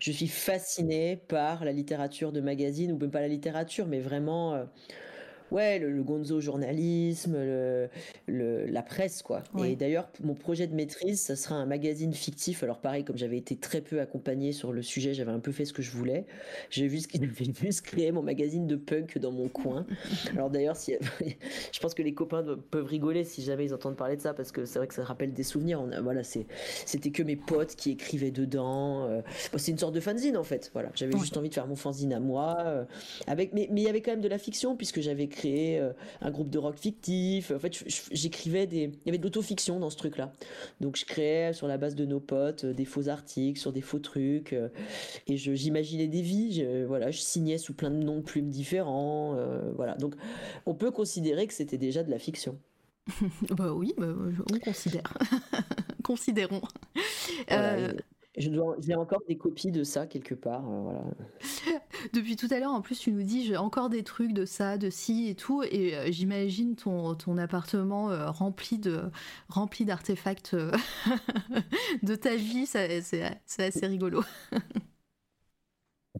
Je 0.00 0.10
suis 0.10 0.26
fascinée 0.26 1.16
par 1.16 1.64
la 1.64 1.70
littérature 1.70 2.32
de 2.32 2.40
magazine, 2.40 2.90
ou 2.92 2.98
même 2.98 3.12
pas 3.12 3.20
la 3.20 3.28
littérature, 3.28 3.86
mais 3.86 4.00
vraiment, 4.00 4.54
euh, 4.54 4.64
ouais, 5.50 5.78
le, 5.78 6.02
gonzo 6.02 6.40
journalisme, 6.40 7.36
le, 7.36 8.66
la 8.66 8.82
presse, 8.82 9.22
quoi. 9.22 9.42
Et 9.64 9.76
d'ailleurs, 9.76 10.08
mon 10.22 10.34
projet 10.34 10.66
de 10.66 10.74
maîtrise, 10.74 11.20
ça 11.20 11.36
sera 11.36 11.54
un 11.54 11.66
magazine 11.66 12.12
fictif. 12.12 12.62
Alors 12.62 12.78
pareil, 12.78 13.04
comme 13.04 13.18
j'avais 13.18 13.38
été 13.38 13.56
très 13.56 13.80
peu 13.80 14.00
accompagnée 14.00 14.52
sur 14.52 14.72
le 14.72 14.82
sujet, 14.82 15.14
j'avais 15.14 15.32
un 15.32 15.40
peu 15.40 15.52
fait 15.52 15.64
ce 15.64 15.72
que 15.72 15.82
je 15.82 15.90
voulais. 15.90 16.26
J'ai 16.70 16.86
vu 16.86 17.00
juste 17.62 17.82
créer 17.82 18.12
mon 18.12 18.22
magazine 18.22 18.66
de 18.66 18.76
punk 18.76 19.18
dans 19.18 19.32
mon 19.32 19.48
coin. 19.48 19.86
Alors 20.32 20.50
d'ailleurs, 20.50 20.76
si, 20.76 20.94
je 21.72 21.80
pense 21.80 21.94
que 21.94 22.02
les 22.02 22.14
copains 22.14 22.44
peuvent 22.70 22.86
rigoler 22.86 23.24
si 23.24 23.42
jamais 23.42 23.66
ils 23.66 23.74
entendent 23.74 23.96
parler 23.96 24.16
de 24.16 24.22
ça, 24.22 24.34
parce 24.34 24.52
que 24.52 24.64
c'est 24.64 24.78
vrai 24.78 24.88
que 24.88 24.94
ça 24.94 25.04
rappelle 25.04 25.32
des 25.32 25.42
souvenirs. 25.42 25.80
On 25.80 26.02
voilà, 26.02 26.22
c'était 26.24 27.10
que 27.10 27.22
mes 27.22 27.36
potes 27.36 27.76
qui 27.76 27.90
écrivaient 27.90 28.30
dedans. 28.30 29.08
Euh. 29.08 29.22
c'est 29.56 29.70
une 29.70 29.78
sorte 29.78 29.94
de 29.94 30.00
fanzine 30.00 30.36
en 30.36 30.44
fait. 30.44 30.70
Voilà, 30.72 30.90
j'avais 30.94 31.16
juste 31.18 31.36
envie 31.36 31.48
de 31.48 31.54
faire 31.54 31.66
mon 31.66 31.76
fanzine 31.76 32.12
à 32.12 32.20
moi. 32.20 32.56
Euh, 32.60 32.84
avec, 33.26 33.52
mais 33.52 33.68
il 33.70 33.82
y 33.82 33.88
avait 33.88 34.00
quand 34.00 34.12
même 34.12 34.20
de 34.20 34.28
la 34.28 34.38
fiction 34.38 34.76
puisque 34.76 35.00
j'avais 35.00 35.28
créé 35.34 35.78
euh, 35.78 35.92
un 36.20 36.30
groupe 36.30 36.50
de 36.50 36.58
rock 36.58 36.76
fictif. 36.76 37.50
En 37.50 37.58
fait, 37.58 37.84
j'écrivais 38.12 38.66
des, 38.66 38.84
il 38.84 39.06
y 39.06 39.08
avait 39.08 39.18
de 39.18 39.22
l'autofiction 39.22 39.78
dans 39.80 39.90
ce 39.90 39.96
truc-là. 39.96 40.32
Donc 40.80 40.96
je 40.96 41.04
créais 41.04 41.52
sur 41.52 41.68
la 41.68 41.78
base 41.78 41.94
de 41.94 42.04
nos 42.04 42.20
potes 42.20 42.64
des 42.64 42.84
faux 42.84 43.08
articles 43.08 43.60
sur 43.60 43.72
des 43.72 43.80
faux 43.80 43.98
trucs 43.98 44.54
et 45.26 45.36
j'imaginais 45.36 46.08
des 46.08 46.22
vies. 46.22 46.66
voilà, 46.86 47.10
je 47.10 47.18
signais 47.18 47.58
sous 47.58 47.74
plein 47.74 47.90
de 47.90 47.96
noms 47.96 48.18
de 48.18 48.22
plumes 48.22 48.50
différents. 48.50 49.36
voilà, 49.76 49.94
donc 49.96 50.14
on 50.66 50.74
peut 50.74 50.90
considérer 50.90 51.46
que 51.46 51.54
c'était 51.54 51.78
déjà 51.78 52.02
de 52.02 52.10
la 52.10 52.18
fiction. 52.18 52.58
bah 53.50 53.72
oui, 53.72 53.94
bah, 53.96 54.14
on 54.52 54.58
considère. 54.58 55.12
Considérons. 56.02 56.62
Euh, 57.50 57.92
j'ai 58.36 58.94
encore 58.94 59.22
des 59.28 59.36
copies 59.36 59.70
de 59.70 59.84
ça 59.84 60.06
quelque 60.06 60.34
part. 60.34 60.68
Euh, 60.68 60.82
voilà. 60.82 61.04
Depuis 62.12 62.36
tout 62.36 62.48
à 62.50 62.58
l'heure, 62.58 62.72
en 62.72 62.80
plus, 62.80 62.98
tu 62.98 63.12
nous 63.12 63.22
dis 63.22 63.44
j'ai 63.44 63.56
encore 63.56 63.88
des 63.88 64.02
trucs 64.04 64.32
de 64.32 64.44
ça, 64.44 64.78
de 64.78 64.90
ci 64.90 65.28
et 65.28 65.34
tout, 65.34 65.62
et 65.62 65.96
euh, 65.96 66.10
j'imagine 66.10 66.76
ton, 66.76 67.14
ton 67.14 67.38
appartement 67.38 68.08
rempli 68.32 68.78
de 68.78 69.10
rempli 69.48 69.84
d'artefacts 69.84 70.54
de 72.02 72.14
ta 72.14 72.36
vie, 72.36 72.66
c'est 72.66 73.02
assez 73.58 73.86
rigolo. 73.86 74.22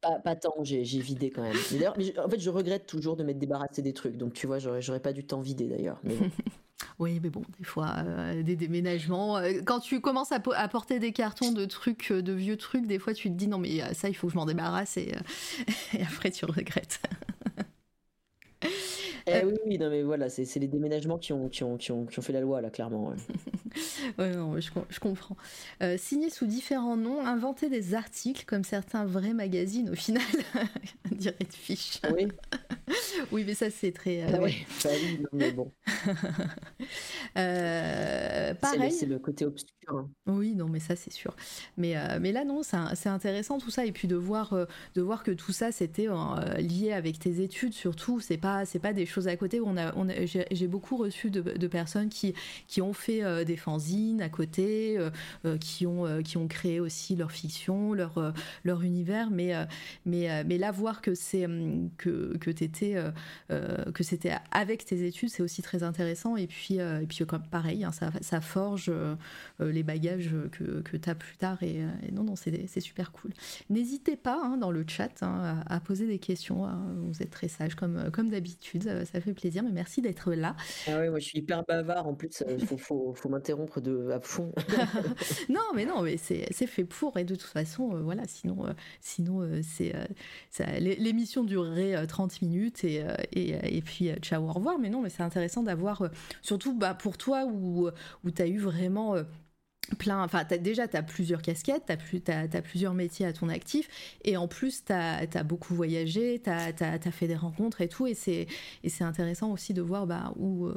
Pas, 0.03 0.19
pas 0.19 0.35
tant, 0.35 0.53
j'ai 0.65 0.83
vidé 0.83 1.31
quand 1.31 1.43
même. 1.43 1.57
D'ailleurs, 1.71 1.97
en 2.19 2.29
fait, 2.29 2.41
je 2.41 2.51
regrette 2.51 2.87
toujours 2.87 3.17
de 3.17 3.23
m'être 3.23 3.39
débarrassé 3.39 3.81
des 3.81 3.93
trucs. 3.95 4.17
Donc, 4.17 4.35
tu 4.35 4.47
vois, 4.47 4.59
j'aurais 4.59 5.01
pas 5.01 5.13
du 5.13 5.25
temps 5.25 5.41
vider 5.41 5.69
d'ailleurs. 5.69 6.01
Oui, 6.99 7.21
mais 7.23 7.31
bon, 7.31 7.43
des 7.59 7.65
fois, 7.65 7.95
euh, 7.99 8.43
des 8.43 8.57
déménagements. 8.57 9.37
Euh, 9.39 9.61
quand 9.65 9.81
tu 9.81 10.01
commences 10.01 10.33
à, 10.33 10.41
porter 10.41 10.99
des 10.99 11.13
cartons 11.13 11.53
de 11.53 11.65
trucs, 11.65 12.11
euh, 12.11 12.23
de 12.23 12.33
vieux 12.33 12.57
trucs, 12.57 12.87
des 12.87 12.99
fois, 12.99 13.15
tu 13.15 13.29
te 13.31 13.35
dis 13.35 13.49
non, 13.49 13.59
mais 13.59 13.95
ça, 13.95 14.09
il 14.09 14.15
faut 14.15 14.27
que 14.27 14.33
je 14.33 14.39
m'en 14.39 14.47
débarrasse 14.47 14.97
et, 14.97 15.15
et 15.95 16.03
après, 16.03 16.31
tu 16.31 16.45
regrettes. 16.45 17.01
Eh 19.27 19.45
oui, 19.45 19.55
oui, 19.67 19.79
non, 19.79 19.91
mais 19.91 20.03
voilà, 20.03 20.29
c'est 20.29 20.57
les 20.57 20.69
déménagements 20.69 21.19
qui 21.19 21.33
ont, 21.33 21.49
qui, 21.49 21.65
ont, 21.65 21.77
qui, 21.77 21.93
ont, 21.93 22.05
qui 22.05 22.19
ont 22.19 22.23
fait 22.23 22.33
la 22.33 22.41
loi, 22.41 22.61
là, 22.61 22.71
clairement. 22.71 23.15
Ouais, 24.19 24.31
non, 24.37 24.61
je, 24.61 24.71
je, 24.91 25.01
comprends. 25.01 25.37
Euh, 25.83 25.97
signer 25.97 26.31
sous 26.31 26.47
différents 26.47 26.97
noms, 26.97 27.25
inventer 27.25 27.71
des 27.71 27.95
articles 27.95 28.45
comme 28.45 28.65
certains 28.65 29.07
vrais 29.07 29.33
magazines, 29.33 29.91
au 29.91 29.95
final, 29.95 30.23
direct 31.11 31.55
fiche. 31.55 32.01
Oui. 32.15 32.29
oui, 33.33 33.45
mais 33.47 33.55
ça, 33.55 33.71
c'est 33.71 33.93
très. 33.93 34.23
Euh, 34.23 34.39
oui, 34.43 34.67
bah 34.83 34.91
mais 35.33 35.53
bon. 35.53 35.73
euh, 37.39 38.55
pareil. 38.55 38.93
C'est 38.93 39.07
le, 39.07 39.19
côté 39.19 39.45
obscur. 39.45 39.71
Hein. 39.89 40.09
Oui, 40.27 40.55
non, 40.55 40.69
mais 40.69 40.81
ça, 40.81 40.97
c'est 40.97 41.13
sûr. 41.13 41.35
Mais, 41.77 41.97
euh, 41.97 42.19
mais 42.21 42.33
là, 42.33 42.45
non, 42.45 42.63
c'est 42.63 43.09
intéressant 43.09 43.59
tout 43.59 43.71
ça. 43.71 43.87
Et 43.87 43.93
puis 43.93 44.09
de 44.09 44.17
voir, 44.17 44.53
euh, 44.53 44.67
de 44.95 45.03
voir 45.03 45.23
que 45.23 45.31
tout 45.31 45.53
ça, 45.53 45.73
c'était 45.73 46.09
lié 46.59 46.93
avec 46.93 47.19
tes 47.19 47.43
études, 47.43 47.75
surtout. 47.75 48.21
C'est 48.21 48.39
pas, 48.39 48.65
pas 48.83 48.93
des 48.93 49.07
choses 49.07 49.14
à 49.27 49.37
côté. 49.37 49.61
On 49.61 49.77
a, 49.77 49.93
J'ai 50.25 50.67
beaucoup 50.67 50.97
reçu 50.97 51.31
de, 51.31 51.67
personnes 51.67 52.09
qui, 52.09 52.35
qui 52.69 52.83
ont 52.83 52.93
fait 52.93 53.45
des 53.45 53.57
fanzines 53.57 54.21
à 54.21 54.29
côté, 54.29 54.99
qui, 55.61 55.87
ont, 55.87 56.23
qui 56.23 56.37
ont 56.37 56.47
créé 56.47 56.81
aussi 56.81 57.17
leur 57.17 57.33
fiction, 57.33 57.95
leur, 57.95 58.35
leur 58.65 58.83
univers. 58.83 59.31
Mais, 59.31 59.55
mais, 60.07 60.45
mais 60.45 60.59
là, 60.59 60.71
voir 60.71 61.01
que 61.01 61.15
c'est 61.15 61.47
que, 61.99 62.37
que 62.39 62.51
euh, 62.83 63.11
euh, 63.51 63.93
que 63.93 64.03
c'était 64.03 64.35
avec 64.51 64.85
tes 64.85 65.07
études, 65.07 65.31
c'est 65.31 65.43
aussi 65.43 65.63
très 65.63 65.83
intéressant. 65.83 66.37
Et 66.37 66.47
puis, 66.47 66.81
euh, 66.81 67.01
et 67.01 67.07
puis 67.07 67.25
comme 67.27 67.43
pareil, 67.43 67.85
hein, 67.85 67.93
ça, 67.93 68.41
forge 68.41 68.93
les 69.61 69.83
bagages 69.83 70.31
que, 70.53 70.81
que 70.83 70.97
tu 70.97 71.11
as 71.11 71.15
plus 71.15 71.37
tard. 71.37 71.63
Et, 71.63 71.83
non, 72.13 72.25
non, 72.25 72.35
c'est 72.37 72.81
super 72.81 73.13
cool. 73.13 73.33
N'hésitez 73.71 74.17
pas 74.17 74.41
hein, 74.43 74.57
dans 74.57 74.71
le 74.71 74.85
chat 74.87 75.23
hein, 75.23 75.63
à, 75.67 75.81
poser 75.81 76.07
des 76.07 76.19
questions. 76.19 76.67
Vous 77.09 77.23
êtes 77.23 77.31
très 77.31 77.49
sage 77.49 77.75
comme, 77.75 78.11
comme 78.13 78.31
d'habitude. 78.31 79.04
Ça, 79.05 79.21
fait 79.21 79.35
plaisir. 79.35 79.63
Mais 79.63 79.73
merci 79.73 80.01
d'être 80.03 80.33
là. 80.33 80.57
Ah 80.87 80.99
oui, 81.01 81.09
moi 81.09 81.19
je 81.19 81.27
suis 81.27 81.39
hyper 81.39 81.65
bavard. 81.65 82.07
En 82.07 82.15
plus, 82.15 82.43
il 82.49 82.67
faut, 82.67 82.77
faut, 82.77 83.15
faut 83.15 83.29
m'interrompre 83.29 83.81
de 83.81 84.11
à 84.11 84.21
fond. 84.21 84.53
non, 85.49 85.61
mais 85.75 85.85
non, 85.85 86.03
mais 86.03 86.17
c'est 86.17 86.67
fait 86.67 86.85
pour. 86.85 87.19
Et 87.19 87.25
de 87.25 87.35
toute 87.35 87.43
façon, 87.43 88.01
voilà, 88.03 88.23
sinon, 88.27 88.67
sinon 89.01 89.49
c'est 89.63 89.95
l'émission 90.79 91.45
durerait 91.45 92.07
30 92.07 92.43
minutes 92.43 92.85
et, 92.85 93.03
euh, 93.03 93.15
et, 93.33 93.83
puis 93.83 94.11
euh, 94.11 94.17
ciao, 94.17 94.43
au 94.43 94.53
revoir. 94.53 94.79
Mais 94.79 94.89
non, 94.89 95.01
mais 95.01 95.09
c'est 95.09 95.23
intéressant 95.23 95.63
d'avoir, 95.63 96.03
euh, 96.03 96.09
surtout 96.43 96.75
bah, 96.75 96.95
pour 96.95 97.17
toi 97.17 97.45
où, 97.45 97.89
où 98.25 98.31
tu 98.31 98.43
as 98.43 98.47
eu 98.47 98.59
vraiment 98.59 99.17
plein, 99.99 100.23
enfin 100.23 100.45
déjà 100.45 100.89
tu 100.89 100.97
as 100.97 101.03
plusieurs 101.03 101.43
casquettes, 101.43 101.85
tu 101.87 102.23
as, 102.31 102.41
as, 102.41 102.63
plusieurs 102.63 102.95
métiers 102.95 103.27
à 103.27 103.33
ton 103.33 103.49
actif 103.49 103.89
et 104.25 104.37
en 104.37 104.49
plus 104.49 104.85
tu 104.85 104.93
as, 104.93 105.43
beaucoup 105.45 105.75
voyagé, 105.75 106.41
tu 106.43 106.51
as, 106.51 106.99
fait 107.11 107.27
des 107.27 107.37
rencontres 107.37 107.81
et 107.81 107.89
tout 107.89 108.07
et 108.07 108.15
c'est 108.15 108.47
intéressant 109.01 109.53
aussi 109.53 109.75
de 109.75 109.83
voir 109.83 110.07
bah, 110.07 110.33
où, 110.37 110.69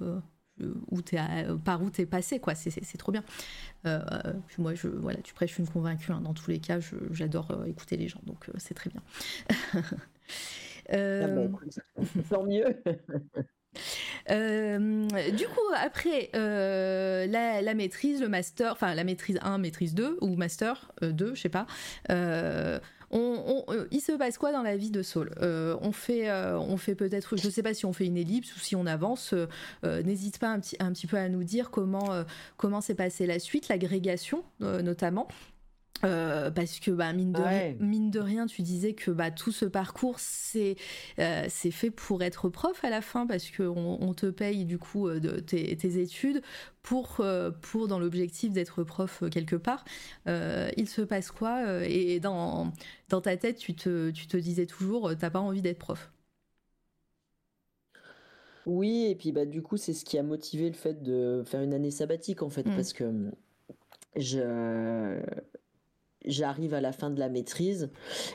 où 0.60 1.00
es 1.14 1.46
par 1.64 1.82
où 1.82 1.90
tu 1.90 2.02
es 2.02 2.06
passé 2.06 2.40
quoi, 2.40 2.54
c'est 2.56 2.98
trop 2.98 3.12
bien. 3.12 3.24
moi 4.58 4.76
je, 4.76 4.88
voilà, 4.88 5.20
tu 5.22 5.34
prêches 5.34 5.58
une 5.58 5.68
convaincue, 5.68 6.12
hein. 6.12 6.22
dans 6.22 6.34
tous 6.34 6.52
les 6.52 6.60
cas 6.60 6.80
j'adore 7.12 7.64
écouter 7.66 7.98
les 7.98 8.08
gens 8.08 8.22
donc 8.26 8.50
c'est 8.58 8.74
très 8.74 8.90
bien. 8.90 9.02
Ah 10.90 10.94
bah, 10.94 10.96
euh, 10.98 11.48
tant 12.30 12.44
mieux. 12.44 12.82
Euh, 14.30 15.08
du 15.32 15.48
coup, 15.48 15.60
après 15.76 16.30
euh, 16.36 17.26
la, 17.28 17.74
maîtrise, 17.74 18.22
le 18.22 18.30
master, 18.30 18.72
enfin 18.72 18.94
la 18.96 19.04
maîtrise 19.04 19.40
1, 19.42 19.58
maîtrise 19.58 19.94
2, 19.96 20.18
ou 20.22 20.36
master 20.36 20.92
2, 21.02 21.36
je 21.36 21.42
sais 21.42 21.50
pas, 21.50 21.66
il 22.10 22.12
se 24.02 24.12
passe 24.18 24.38
quoi 24.38 24.52
dans 24.52 24.64
la 24.64 24.78
vie 24.78 24.92
de 24.92 25.02
Saul? 25.02 25.32
On 25.42 25.92
fait, 25.92 26.30
fait 26.78 26.96
peut-être, 26.96 27.38
je 27.38 27.50
sais 27.50 27.64
pas 27.64 27.74
si 27.74 27.86
on 27.86 27.94
fait 27.94 28.06
une 28.06 28.18
ellipse 28.18 28.56
ou 28.56 28.60
si 28.60 28.76
on 28.76 28.86
avance, 28.86 29.34
n'hésite 29.84 30.40
pas 30.40 30.50
un 30.50 30.60
petit, 30.60 30.76
un 30.80 30.92
petit 30.92 31.08
peu 31.08 31.18
à 31.18 31.30
nous 31.30 31.44
dire 31.44 31.72
comment 31.72 32.24
comment 32.58 32.82
s'est 32.82 32.96
passée 32.96 33.26
la 33.26 33.40
suite, 33.40 33.70
l'agrégation 33.70 34.44
notamment. 34.60 35.28
Euh, 36.04 36.52
parce 36.52 36.80
que 36.80 36.92
bah, 36.92 37.12
mine, 37.14 37.32
de 37.32 37.84
mine 37.84 38.12
de 38.12 38.20
rien, 38.20 38.46
tu 38.46 38.62
disais 38.62 38.94
que 38.94 39.12
bah, 39.12 39.32
tout 39.32 39.52
ce 39.52 39.66
parcours, 39.66 40.20
c'est 40.20 40.76
euh, 41.20 41.46
c'est 41.50 41.72
fait 41.72 41.92
pour 41.92 42.22
être 42.22 42.50
prof 42.50 42.84
à 42.84 42.90
la 42.90 43.02
fin, 43.02 43.26
parce 43.26 43.50
qu'on 43.50 43.98
on 44.00 44.14
te 44.14 44.28
paye 44.28 44.66
du 44.66 44.78
coup 44.78 45.08
euh, 45.08 45.20
de, 45.20 45.40
tes, 45.40 45.76
tes, 45.76 46.00
études 46.00 46.42
pour, 46.84 47.22
pour 47.62 47.88
dans 47.88 48.00
l'objectif 48.00 48.54
d'être 48.54 48.84
prof 48.84 49.24
quelque 49.32 49.56
part. 49.56 49.84
il 50.26 50.88
se 50.88 51.02
passe 51.02 51.32
quoi 51.32 51.86
Et 51.86 52.20
dans, 52.20 52.72
dans 53.10 53.22
ta 53.22 53.36
tête, 53.36 53.58
tu 53.58 53.76
te, 53.76 54.12
tu 54.12 54.28
te 54.28 54.38
disais 54.38 54.66
toujours, 54.66 55.12
t'as 55.18 55.30
pas 55.30 55.40
envie 55.40 55.62
d'être 55.62 55.80
prof? 55.80 56.12
Oui, 58.66 59.08
et 59.10 59.16
puis 59.16 59.32
bah, 59.32 59.46
du 59.46 59.62
coup, 59.62 59.78
c'est 59.78 59.94
ce 59.94 60.06
qui 60.06 60.18
a 60.18 60.24
motivé 60.24 60.70
le 60.70 60.76
fait 60.76 61.02
de 61.02 61.44
faire 61.46 61.62
une 61.62 61.74
année 61.74 61.92
sabbatique, 61.92 62.42
en 62.42 62.50
fait, 62.50 62.66
mmh. 62.66 62.76
parce 62.76 62.94
que 62.94 63.32
je 64.16 65.20
j'arrive 66.28 66.74
à 66.74 66.82
la 66.82 66.92
fin 66.92 67.10
de 67.10 67.20
la 67.20 67.30
maîtrise. 67.30 67.90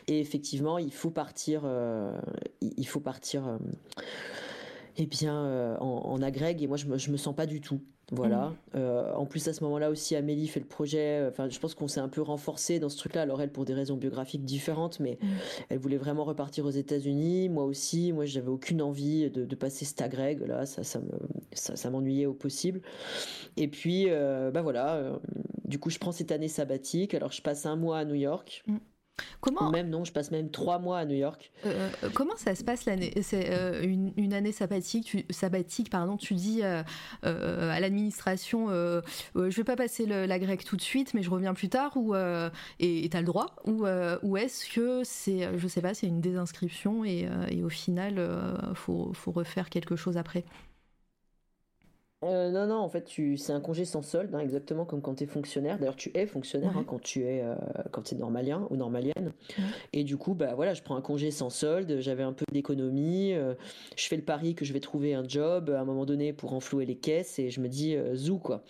Et 0.09 0.21
effectivement 0.21 0.79
il 0.79 0.93
faut 0.93 1.11
partir 1.11 1.63
euh, 1.65 2.19
il 2.61 2.87
faut 2.87 3.01
partir 3.01 3.47
euh, 3.47 3.59
eh 4.97 5.07
bien 5.07 5.45
euh, 5.45 5.77
en, 5.79 6.21
agrègue 6.23 6.63
et 6.63 6.67
moi 6.67 6.77
je 6.77 6.87
me, 6.87 6.99
je 6.99 7.11
me 7.11 7.17
sens 7.17 7.35
pas 7.35 7.47
du 7.47 7.61
tout 7.61 7.81
voilà. 8.11 8.53
Mmh. 8.75 8.79
en 9.17 9.25
plus, 9.25 9.49
à 9.49 9.55
ce 9.55 9.65
moment-là 9.65 9.89
aussi, 9.89 10.15
Amélie 10.17 10.47
fait 10.47 10.61
le 10.61 10.67
projet. 10.67 11.27
Enfin, 11.31 11.49
je 11.49 11.59
pense 11.59 11.75
qu'on 11.75 11.89
s'est 11.89 12.01
un 12.01 12.11
peu 12.11 12.21
renforcé 12.21 12.79
dans 12.79 12.91
ce 12.91 12.99
truc-là. 12.99 13.23
Alors 13.23 13.41
elle, 13.41 13.51
pour 13.51 13.65
des 13.65 13.73
raisons 13.73 13.97
biographiques 13.97 14.45
différentes, 14.45 15.01
mais 15.01 15.19
mmh. 15.23 15.27
elle 15.71 15.79
voulait 15.79 15.97
vraiment 15.97 16.25
repartir 16.25 16.67
aux 16.67 16.71
États-Unis. 16.71 17.49
Moi 17.49 17.65
aussi. 17.65 18.13
Moi, 18.13 18.27
j'avais 18.27 18.51
aucune 18.51 18.83
envie 18.83 19.31
de, 19.31 19.47
de 19.47 19.55
passer 19.55 19.87
cette 19.87 20.03
agrègue. 20.03 20.47
Là, 20.47 20.67
ça, 20.67 20.83
ça 20.83 20.99
me, 20.99 21.07
ça, 21.55 21.89
m'ennuyait 21.89 22.27
au 22.27 22.35
possible. 22.35 22.83
Et 23.57 23.69
puis, 23.69 24.09
bah 24.11 24.61
voilà 24.61 25.19
du 25.73 25.79
coup, 25.79 25.89
je 25.89 25.99
prends 25.99 26.13
cette 26.13 26.33
année 26.33 26.49
sabbatique. 26.49 27.15
Alors, 27.15 27.33
je 27.33 27.41
passe 27.41 27.65
un 27.65 27.77
mois 27.77 27.99
à 27.99 28.05
New 28.05 28.15
York. 28.15 28.63
Mm. 28.67 28.77
Comment 29.41 29.71
Même 29.71 29.91
non, 29.91 30.05
je 30.05 30.13
passe 30.13 30.31
même 30.31 30.51
trois 30.51 30.79
mois 30.79 30.99
à 30.99 31.05
New 31.05 31.17
York. 31.17 31.51
Euh, 31.67 31.91
euh, 32.05 32.09
comment 32.15 32.37
ça 32.37 32.55
se 32.55 32.65
passe 32.65 32.85
l'année 32.87 33.13
C'est 33.23 33.51
euh, 33.51 33.83
une, 33.83 34.33
année 34.33 34.53
sabbatique. 34.53 35.05
Tu, 35.05 35.27
sabbatique, 35.31 35.91
pardon. 35.91 36.17
Tu 36.17 36.35
dis 36.35 36.63
à 36.63 36.85
l'administration, 37.23 38.69
je 38.69 39.57
vais 39.57 39.65
pas 39.65 39.77
passer 39.77 40.07
la 40.07 40.39
grecque 40.39 40.65
tout 40.65 40.77
de 40.77 40.83
suite, 40.83 41.15
mais 41.15 41.23
je 41.23 41.31
reviens 41.31 41.55
plus 41.55 41.69
tard. 41.69 41.97
Ou 41.97 42.15
et 42.15 43.09
tu 43.11 43.17
as 43.17 43.21
le 43.21 43.27
droit 43.27 43.57
Ou, 43.65 43.87
ou 44.23 44.37
est-ce 44.37 44.73
que 44.73 45.03
c'est, 45.05 45.59
je 45.59 45.69
sais 45.69 45.83
pas, 45.83 45.95
c'est 45.95 46.07
une 46.07 46.21
désinscription 46.21 47.05
et, 47.05 47.29
et 47.51 47.63
au 47.63 47.69
final, 47.69 48.21
faut, 48.75 49.13
faut 49.13 49.33
refaire 49.33 49.69
quelque 49.71 49.97
chose 49.97 50.17
après? 50.17 50.45
Euh, 52.25 52.51
non, 52.51 52.67
non, 52.67 52.77
en 52.77 52.89
fait, 52.89 53.05
tu... 53.05 53.37
c'est 53.37 53.53
un 53.53 53.61
congé 53.61 53.85
sans 53.85 54.03
solde, 54.03 54.35
hein, 54.35 54.39
exactement 54.39 54.85
comme 54.85 55.03
quand 55.03 55.17
tu 55.17 55.25
es 55.25 55.27
fonctionnaire. 55.27 55.79
D'ailleurs, 55.79 55.97
tu 55.97 56.11
es 56.15 56.27
fonctionnaire 56.27 56.77
hein, 56.77 56.85
quand 56.87 57.01
tu 57.01 57.25
es, 57.25 57.43
euh, 57.43 57.55
quand 57.91 58.13
es 58.13 58.17
normalien 58.17 58.67
ou 58.71 58.77
normalienne. 58.77 59.33
Et 59.93 60.05
du 60.05 60.17
coup, 60.17 60.35
bah 60.35 60.55
voilà, 60.55 60.75
je 60.75 60.83
prends 60.83 60.97
un 60.97 61.01
congé 61.01 61.31
sans 61.31 61.51
solde, 61.51 61.99
j'avais 62.01 62.23
un 62.23 62.33
peu 62.33 62.45
d'économie, 62.53 63.33
euh, 63.35 63.55
je 63.97 64.07
fais 64.07 64.17
le 64.17 64.23
pari 64.23 64.55
que 64.55 64.65
je 64.65 64.73
vais 64.73 64.81
trouver 64.81 65.15
un 65.15 65.27
job 65.27 65.71
à 65.71 65.81
un 65.81 65.85
moment 65.85 66.07
donné 66.07 66.33
pour 66.33 66.53
enflouer 66.55 66.87
les 66.87 66.97
caisses 66.97 67.39
et 67.39 67.51
je 67.51 67.61
me 67.61 67.69
dis 67.69 67.97
zou 68.15 68.39
quoi. 68.39 68.63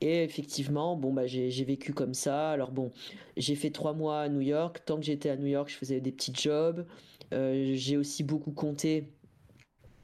Et 0.00 0.24
effectivement, 0.24 0.96
bon, 0.96 1.12
bah 1.12 1.26
j'ai 1.26 1.64
vécu 1.64 1.92
comme 1.92 2.14
ça. 2.14 2.50
Alors 2.50 2.72
bon, 2.72 2.90
j'ai 3.36 3.54
fait 3.54 3.70
trois 3.70 3.92
mois 3.92 4.20
à 4.22 4.28
New 4.28 4.40
York. 4.40 4.82
Tant 4.84 4.96
que 4.96 5.04
j'étais 5.04 5.30
à 5.30 5.36
New 5.36 5.46
York, 5.46 5.70
je 5.70 5.76
faisais 5.76 6.00
des 6.00 6.12
petits 6.12 6.32
jobs. 6.34 6.84
j'ai 7.32 7.96
aussi 7.96 8.24
beaucoup 8.24 8.52
compté 8.52 9.08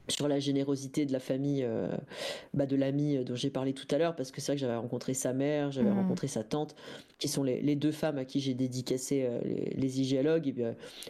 sur 0.09 0.29
la 0.29 0.39
générosité 0.39 1.07
de 1.07 1.13
la 1.13 1.21
famille, 1.21 1.65
euh, 1.65 1.89
bah 2.53 2.67
de 2.67 2.77
l'ami 2.77 3.17
euh, 3.17 3.25
dont 3.25 3.35
j'ai 3.35 3.51
parlé 3.51 3.73
tout 3.73 3.87
à 3.91 3.99
l'heure, 3.99 4.15
parce 4.17 4.31
que 4.31 4.41
c'est 4.41 4.53
vrai 4.53 4.57
que 4.57 4.61
j'avais 4.61 4.77
rencontré 4.77 5.15
sa 5.15 5.33
mère, 5.33 5.73
j'avais 5.73 5.91
mmh. 5.91 5.99
rencontré 5.99 6.27
sa 6.27 6.45
tante, 6.45 6.75
qui 7.19 7.29
sont 7.29 7.43
les, 7.43 7.77
deux 7.77 7.93
femmes 7.93 8.19
à 8.19 8.25
qui 8.25 8.41
j'ai 8.41 8.55
dédicacé 8.55 9.25
euh, 9.25 9.41
les, 9.45 9.75
les. 9.77 10.15
Et 10.15 10.35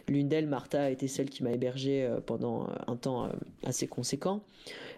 l'une 0.07 0.27
d'elles, 0.27 0.47
Martha, 0.47 0.89
était 0.89 1.07
celle 1.07 1.29
qui 1.29 1.43
m'a 1.43 1.51
hébergé 1.51 2.09
pendant 2.25 2.67
un 2.87 2.95
temps 2.95 3.29
assez 3.63 3.87
conséquent. 3.87 4.43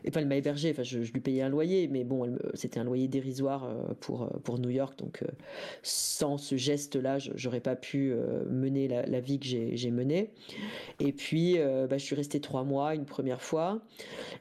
Et 0.03 0.11
pas 0.11 0.21
elle 0.21 0.27
m'a 0.27 0.35
hébergé, 0.35 0.71
enfin 0.71 0.83
je, 0.83 0.99
lui 0.99 1.19
payais 1.19 1.41
un 1.41 1.49
loyer, 1.49 1.87
mais 1.87 2.03
bon, 2.03 2.37
c'était 2.53 2.79
un 2.79 2.83
loyer 2.83 3.07
dérisoire 3.07 3.67
pour 3.99 4.29
pour 4.43 4.59
New 4.59 4.69
York, 4.69 4.97
donc 4.99 5.23
sans 5.81 6.37
ce 6.37 6.55
geste-là, 6.55 7.17
j'aurais 7.19 7.59
pas 7.59 7.75
pu 7.75 8.13
mener 8.49 8.87
la, 8.87 9.19
vie 9.19 9.39
que 9.39 9.45
j'ai 9.45 9.91
menée. 9.91 10.29
Et 10.99 11.11
puis, 11.11 11.57
bah, 11.57 11.97
je 11.97 12.03
suis 12.03 12.15
restée 12.15 12.39
trois 12.39 12.63
mois 12.63 12.95
une 12.95 13.05
première 13.05 13.41
fois. 13.41 13.81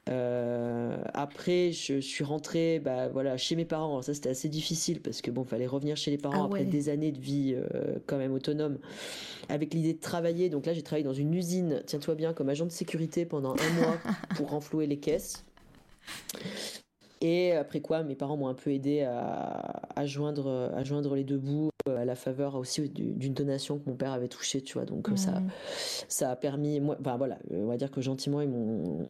Euh, 0.08 0.96
après, 1.14 1.72
je 1.72 2.00
suis 2.00 2.24
rentrée 2.24 2.78
bah, 2.78 3.08
voilà, 3.08 3.36
chez 3.36 3.56
mes 3.56 3.64
parents. 3.64 3.88
Alors 3.88 4.04
ça, 4.04 4.14
c'était 4.14 4.28
assez 4.28 4.48
difficile 4.48 5.00
parce 5.00 5.20
que 5.20 5.30
bon, 5.30 5.44
fallait 5.44 5.66
revenir 5.66 5.96
chez 5.96 6.10
les 6.10 6.18
parents 6.18 6.44
ah 6.44 6.46
après 6.46 6.55
des 6.64 6.88
années 6.88 7.12
de 7.12 7.20
vie 7.20 7.54
euh, 7.56 7.96
quand 8.06 8.18
même 8.18 8.32
autonome, 8.32 8.78
avec 9.48 9.74
l'idée 9.74 9.94
de 9.94 10.00
travailler. 10.00 10.48
Donc 10.48 10.66
là, 10.66 10.72
j'ai 10.72 10.82
travaillé 10.82 11.04
dans 11.04 11.14
une 11.14 11.34
usine, 11.34 11.82
tiens-toi 11.86 12.14
bien, 12.14 12.32
comme 12.32 12.48
agent 12.48 12.66
de 12.66 12.72
sécurité 12.72 13.24
pendant 13.24 13.52
un 13.52 13.80
mois 13.80 13.98
pour 14.36 14.50
renflouer 14.50 14.86
les 14.86 14.98
caisses. 14.98 15.44
Et 17.20 17.52
après 17.52 17.80
quoi, 17.80 18.02
mes 18.02 18.14
parents 18.14 18.36
m'ont 18.36 18.48
un 18.48 18.54
peu 18.54 18.70
aidé 18.70 19.02
à, 19.02 20.04
joindre, 20.04 20.70
à 20.74 20.84
joindre 20.84 21.14
les 21.14 21.24
deux 21.24 21.38
bouts 21.38 21.70
euh, 21.88 21.96
à 21.96 22.04
la 22.04 22.14
faveur 22.14 22.56
aussi 22.56 22.88
d'une 22.88 23.34
donation 23.34 23.78
que 23.78 23.88
mon 23.88 23.96
père 23.96 24.12
avait 24.12 24.28
touchée, 24.28 24.60
tu 24.60 24.74
vois. 24.74 24.84
Donc 24.84 25.08
euh, 25.08 25.16
ça, 25.16 25.42
ça 26.08 26.30
a 26.30 26.36
permis, 26.36 26.80
moi, 26.80 26.96
enfin 27.00 27.16
voilà, 27.16 27.38
on 27.50 27.66
va 27.66 27.76
dire 27.76 27.90
que 27.90 28.00
gentiment 28.00 28.40
ils 28.42 28.48
m'ont, 28.48 29.08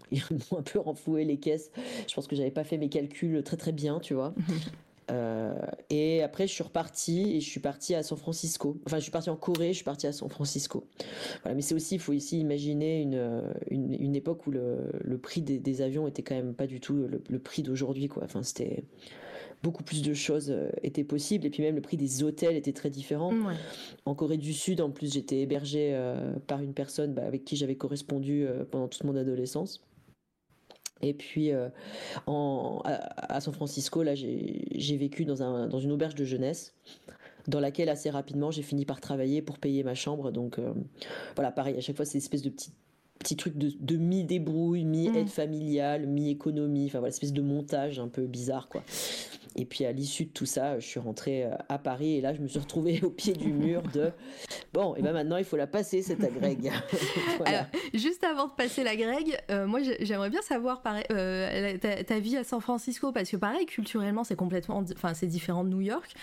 un 0.56 0.62
peu 0.62 0.78
renfloué 0.78 1.24
les 1.24 1.38
caisses. 1.38 1.70
Je 2.08 2.14
pense 2.14 2.26
que 2.26 2.36
j'avais 2.36 2.50
pas 2.50 2.64
fait 2.64 2.78
mes 2.78 2.88
calculs 2.88 3.42
très 3.42 3.56
très 3.56 3.72
bien, 3.72 3.98
tu 4.00 4.14
vois. 4.14 4.34
Euh, 5.10 5.54
et 5.90 6.22
après, 6.22 6.46
je 6.46 6.52
suis 6.52 6.64
reparti 6.64 7.36
et 7.36 7.40
je 7.40 7.48
suis 7.48 7.60
parti 7.60 7.94
à 7.94 8.02
San 8.02 8.18
Francisco. 8.18 8.80
Enfin, 8.86 8.98
je 8.98 9.02
suis 9.02 9.12
parti 9.12 9.30
en 9.30 9.36
Corée, 9.36 9.68
je 9.68 9.76
suis 9.76 9.84
parti 9.84 10.06
à 10.06 10.12
San 10.12 10.28
Francisco. 10.28 10.86
Voilà, 11.42 11.54
mais 11.54 11.62
c'est 11.62 11.74
aussi, 11.74 11.94
il 11.94 12.00
faut 12.00 12.12
ici 12.12 12.40
imaginer 12.40 13.00
une, 13.02 13.54
une, 13.70 14.16
époque 14.16 14.46
où 14.46 14.50
le, 14.50 14.90
le 15.00 15.18
prix 15.18 15.42
des, 15.42 15.82
avions 15.82 16.08
était 16.08 16.22
quand 16.22 16.34
même 16.34 16.54
pas 16.54 16.66
du 16.66 16.80
tout 16.80 17.06
le, 17.06 17.38
prix 17.38 17.62
d'aujourd'hui, 17.62 18.08
quoi. 18.08 18.24
Enfin, 18.24 18.42
c'était 18.42 18.84
beaucoup 19.62 19.84
plus 19.84 20.02
de 20.02 20.12
choses 20.12 20.50
euh, 20.50 20.68
étaient 20.82 21.04
possibles 21.04 21.46
et 21.46 21.50
puis 21.50 21.62
même 21.62 21.74
le 21.74 21.80
prix 21.80 21.96
des 21.96 22.22
hôtels 22.22 22.56
était 22.56 22.72
très 22.72 22.90
différent. 22.90 23.32
En 24.04 24.14
Corée 24.14 24.36
du 24.36 24.52
Sud, 24.52 24.80
en 24.80 24.90
plus, 24.90 25.12
j'étais 25.12 25.40
hébergé 25.40 25.90
euh, 25.94 26.34
par 26.46 26.60
une 26.60 26.74
personne 26.74 27.14
bah, 27.14 27.24
avec 27.24 27.44
qui 27.44 27.56
j'avais 27.56 27.76
correspondu 27.76 28.46
pendant 28.70 28.88
toute 28.88 29.04
mon 29.04 29.16
adolescence. 29.16 29.82
Et 31.02 31.14
puis 31.14 31.52
euh, 31.52 31.68
en, 32.26 32.82
à, 32.84 33.40
San 33.40 33.52
Francisco, 33.52 34.02
là, 34.02 34.14
j'ai 34.14 34.96
vécu 34.96 35.24
dans, 35.24 35.42
un, 35.42 35.68
dans 35.68 35.78
une 35.78 35.92
auberge 35.92 36.14
de 36.14 36.24
jeunesse 36.24 36.74
dans 37.48 37.60
laquelle 37.60 37.88
assez 37.88 38.10
rapidement 38.10 38.50
j'ai 38.50 38.62
fini 38.62 38.84
par 38.84 39.00
travailler 39.00 39.42
pour 39.42 39.58
payer 39.58 39.82
ma 39.82 39.94
chambre. 39.94 40.32
Donc 40.32 40.58
euh, 40.58 40.72
voilà, 41.34 41.50
pareil, 41.52 41.76
à 41.76 41.80
chaque 41.80 41.96
fois 41.96 42.04
c'est 42.04 42.14
une 42.14 42.22
espèce 42.22 42.42
de 42.42 42.50
petit, 42.50 42.72
petit 43.18 43.36
truc 43.36 43.56
de, 43.56 43.72
de 43.78 43.96
mi-débrouille, 43.96 44.84
mi-aide 44.84 45.26
mmh. 45.26 45.28
familiale, 45.28 46.06
mi-économie, 46.06 46.86
enfin 46.86 46.98
voilà, 46.98 47.10
espèce 47.10 47.32
de 47.32 47.42
montage 47.42 47.98
un 47.98 48.08
peu 48.08 48.26
bizarre 48.26 48.68
quoi. 48.68 48.82
Et 49.54 49.64
puis 49.64 49.84
à 49.84 49.92
l'issue 49.92 50.24
de 50.24 50.30
tout 50.30 50.46
ça, 50.46 50.78
je 50.78 50.86
suis 50.86 51.00
rentrée 51.00 51.44
euh, 51.44 51.54
à 51.68 51.78
Paris 51.78 52.16
et 52.16 52.20
là, 52.20 52.34
je 52.34 52.40
me 52.40 52.48
suis 52.48 52.58
retrouvée 52.58 53.00
au 53.04 53.10
pied 53.10 53.32
du 53.32 53.52
mur 53.52 53.82
de 53.92 54.10
bon, 54.72 54.94
et 54.96 55.02
ben 55.02 55.12
maintenant, 55.12 55.36
il 55.36 55.44
faut 55.44 55.56
la 55.56 55.66
passer 55.66 56.02
cette 56.02 56.24
agrègue. 56.24 56.72
Alors, 57.44 57.64
juste 57.94 58.24
avant 58.24 58.46
de 58.48 58.52
passer 58.52 58.82
la 58.82 58.96
euh, 59.50 59.66
moi, 59.66 59.80
j'aimerais 60.00 60.30
bien 60.30 60.40
savoir 60.42 60.82
euh, 61.10 61.78
ta, 61.78 62.18
vie 62.18 62.36
à 62.36 62.44
San 62.44 62.60
Francisco 62.60 63.12
parce 63.12 63.30
que 63.30 63.36
pareil, 63.36 63.66
culturellement, 63.66 64.24
c'est 64.24 64.36
complètement, 64.36 64.82
enfin, 64.94 65.12
c'est 65.12 65.26
différent 65.26 65.64
de 65.64 65.68
New 65.68 65.82
York. 65.82 66.14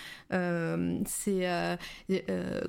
c'est 1.05 1.77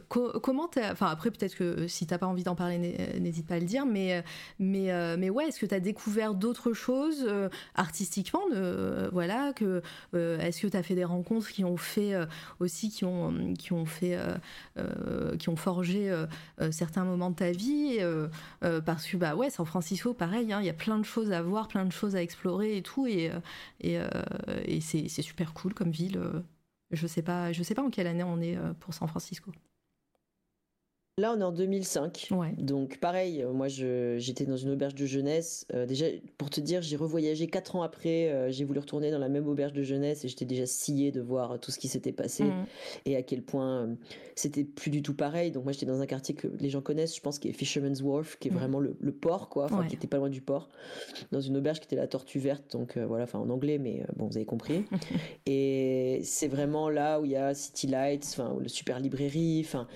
comment, 0.09 0.70
enfin 0.93 1.06
après 1.06 1.31
peut-être 1.31 1.56
que 1.56 1.86
si 1.89 2.06
t'as 2.06 2.18
pas 2.18 2.26
envie 2.26 2.44
d'en 2.44 2.55
parler, 2.55 2.78
n'hésite 3.18 3.47
pas 3.47 3.55
à 3.55 3.59
le 3.59 3.64
dire, 3.64 3.86
mais 3.86 4.22
mais 4.59 5.16
mais 5.16 5.31
ouais, 5.31 5.48
est-ce 5.48 5.59
que 5.59 5.66
tu 5.66 5.74
as 5.74 5.81
découvert 5.81 6.35
d'autres 6.35 6.74
choses 6.74 7.26
artistiquement, 7.74 8.43
voilà, 9.10 9.52
est-ce 10.55 10.62
que 10.62 10.68
tu 10.68 10.76
as 10.76 10.82
fait 10.82 10.94
des 10.94 11.05
rencontres 11.05 11.48
qui 11.51 11.64
ont 11.64 11.76
fait 11.76 12.14
euh, 12.14 12.26
aussi, 12.60 12.90
qui 12.90 13.05
ont, 13.05 13.55
qui 13.55 13.72
ont 13.72 13.86
fait, 13.86 14.16
euh, 14.16 14.36
euh, 14.78 15.36
qui 15.36 15.48
ont 15.48 15.56
forgé 15.56 16.14
certains 16.70 17.05
moments 17.05 17.31
de 17.31 17.36
ta 17.36 17.51
vie 17.51 17.98
Parce 18.60 19.06
que, 19.06 19.16
bah 19.16 19.35
ouais, 19.35 19.51
San 19.51 19.66
Francisco, 19.66 20.14
pareil, 20.14 20.52
hein, 20.52 20.60
il 20.60 20.66
y 20.66 20.70
a 20.70 20.74
plein 20.74 20.98
de 20.98 21.05
choses 21.05 21.32
à 21.32 21.43
voir, 21.43 21.68
plein 21.68 21.85
de 21.85 21.93
choses 21.93 22.16
à 22.16 22.22
explorer 22.22 22.76
et 22.76 22.82
tout, 22.82 23.06
et, 23.06 23.31
et, 23.81 23.98
et 24.64 24.81
c'est 24.81 25.09
super 25.09 25.52
cool 25.55 25.74
comme 25.74 25.90
ville. 25.90 26.20
Je 26.90 27.06
sais 27.06 27.22
pas, 27.22 27.52
je 27.52 27.62
sais 27.62 27.74
pas 27.74 27.82
en 27.82 27.90
quelle 27.90 28.06
année 28.06 28.24
on 28.24 28.40
est 28.40 28.56
pour 28.81 28.94
San 28.94 29.09
Francisco. 29.09 29.51
Là, 31.16 31.32
on 31.32 31.41
est 31.41 31.45
en 31.45 31.53
2005. 31.53 32.31
Donc, 32.59 32.99
pareil, 32.99 33.41
euh, 33.41 33.53
moi, 33.53 33.69
j'étais 33.69 34.47
dans 34.47 34.57
une 34.57 34.70
auberge 34.70 34.97
de 34.97 35.07
jeunesse. 35.07 35.65
Euh, 35.73 35.86
déjà, 35.86 36.07
pour 36.39 36.51
te 36.51 36.61
dire, 36.61 36.82
j'ai 36.82 36.97
revoyagé 36.97 37.47
quatre 37.47 37.77
ans 37.77 37.82
après. 37.82 38.32
Euh, 38.32 38.51
j'ai 38.51 38.65
voulu 38.65 38.81
retourner 38.81 39.12
dans 39.12 39.20
la 39.20 39.28
même 39.28 39.47
auberge 39.47 39.73
de 39.73 39.85
jeunesse 39.85 40.24
et 40.24 40.28
j'étais 40.28 40.45
déjà 40.45 40.66
sciée 40.66 41.12
de 41.12 41.20
voir 41.20 41.61
tout 41.61 41.70
ce 41.70 41.78
qui 41.78 41.86
s'était 41.86 42.11
passé 42.11 42.43
mm. 42.43 42.66
et 43.07 43.15
à 43.15 43.23
quel 43.23 43.43
point 43.43 43.91
c'était 44.35 44.65
plus 44.65 44.91
du 44.91 45.03
tout 45.03 45.15
pareil. 45.15 45.53
Donc, 45.53 45.62
moi, 45.62 45.73
j'étais 45.73 45.86
dans 45.86 46.01
un 46.01 46.07
quartier 46.07 46.35
que 46.35 46.49
les 46.59 46.69
gens 46.69 46.81
connaissent, 46.81 47.15
je 47.15 47.20
pense, 47.20 47.39
qui 47.39 47.47
est 47.47 47.53
Fisherman's 47.53 48.03
Wharf, 48.03 48.36
qui 48.41 48.49
est 48.49 48.51
mm. 48.51 48.55
vraiment 48.57 48.81
le, 48.81 49.12
port, 49.12 49.49
quoi, 49.49 49.66
enfin, 49.66 49.86
qui 49.86 49.95
était 49.95 50.09
pas 50.09 50.16
loin 50.16 50.31
du 50.31 50.41
port, 50.41 50.69
dans 51.31 51.41
une 51.41 51.57
auberge 51.57 51.78
qui 51.78 51.85
était 51.85 51.95
la 51.95 52.09
Tortue 52.09 52.41
Verte. 52.41 52.73
Donc, 52.73 52.99
voilà, 52.99 53.23
enfin, 53.23 53.39
en 53.39 53.51
anglais, 53.51 53.78
mais 53.78 54.03
bon, 54.16 54.27
vous 54.27 54.36
avez 54.36 54.47
compris. 54.47 54.85
et 55.47 56.23
c'est 56.24 56.49
vraiment 56.49 56.91
là 56.91 57.20
où 57.20 57.24
il 57.24 57.31
y 57.31 57.36
a 57.36 57.55
City 57.55 57.86
Lights, 57.86 58.27
enfin, 58.32 58.57
le 58.61 58.69
super 58.69 58.99
librairie, 58.99 59.62
enfin 59.65 59.86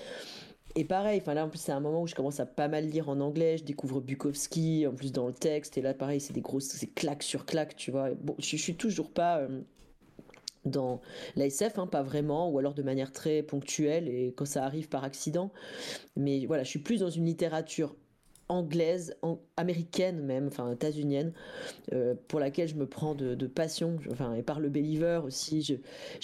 et 0.75 0.85
pareil, 0.85 1.21
enfin 1.21 1.35
là 1.35 1.45
en 1.45 1.49
plus 1.49 1.59
c'est 1.59 1.73
un 1.73 1.81
moment 1.81 2.03
où 2.03 2.07
je 2.07 2.15
commence 2.15 2.41
à 2.41 2.47
pas 2.47 2.69
mal 2.69 2.87
lire 2.87 3.09
en 3.09 3.21
anglais, 3.21 3.59
je 3.59 3.65
découvre 3.65 4.01
Bukowski 4.01 4.87
en 4.87 4.95
plus 4.95 5.13
dans 5.13 5.27
le 5.27 5.33
texte 5.33 5.79
et 5.79 5.83
là 5.83 5.95
pareil 5.95 6.21
c'est 6.21 6.33
des 6.33 6.41
grosses 6.41 6.67
c'est 6.67 6.95
claque 6.95 7.23
sur 7.23 7.47
claque, 7.47 7.77
tu 7.77 7.91
vois. 7.91 8.11
Bon, 8.15 8.35
je, 8.39 8.57
suis 8.57 8.77
toujours 8.77 9.11
pas 9.11 9.39
euh, 9.39 9.61
dans 10.65 11.01
l'ASF, 11.37 11.79
hein, 11.79 11.87
pas 11.87 12.03
vraiment, 12.03 12.51
ou 12.51 12.59
alors 12.59 12.75
de 12.75 12.83
manière 12.83 13.13
très 13.13 13.43
ponctuelle 13.43 14.09
et 14.09 14.33
quand 14.37 14.45
ça 14.45 14.65
arrive 14.65 14.89
par 14.89 15.05
accident. 15.05 15.51
Mais 16.17 16.47
voilà, 16.47 16.65
je 16.65 16.71
suis 16.71 16.79
plus 16.79 17.01
dans 17.01 17.11
une 17.11 17.25
littérature 17.25 17.97
anglaise, 18.49 19.17
américaine 19.57 20.21
même, 20.21 20.47
enfin 20.49 20.73
états-unienne, 20.73 21.33
euh, 21.93 22.15
pour 22.29 22.41
laquelle 22.41 22.69
je 22.69 22.75
me 22.75 22.87
prends 22.87 23.15
de, 23.15 23.47
passion. 23.47 23.99
Enfin, 24.11 24.35
et 24.35 24.43
par 24.43 24.61
le 24.61 24.69
Believer 24.69 25.21
aussi, 25.25 25.63
je, 25.63 25.75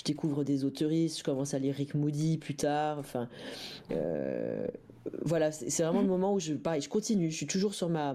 découvre 0.05 0.45
des 0.45 0.65
autoristes, 0.65 1.19
je 1.19 1.25
commence 1.25 1.55
à 1.55 1.59
lire 1.59 1.75
Rick 1.75 1.95
Moody 1.95 2.39
plus 2.39 2.57
tard. 2.57 2.99
Enfin, 2.99 3.29
euh, 3.91 4.67
voilà, 5.23 5.53
c'est 5.53 5.83
vraiment 5.83 6.01
le 6.01 6.09
moment 6.09 6.35
où 6.35 6.41
je, 6.41 6.55
pareil, 6.55 6.81
je 6.81 6.89
continue. 6.89 7.31
Je 7.31 7.37
suis 7.37 7.47
toujours 7.47 7.75
sur 7.75 7.89
ma, 7.89 8.15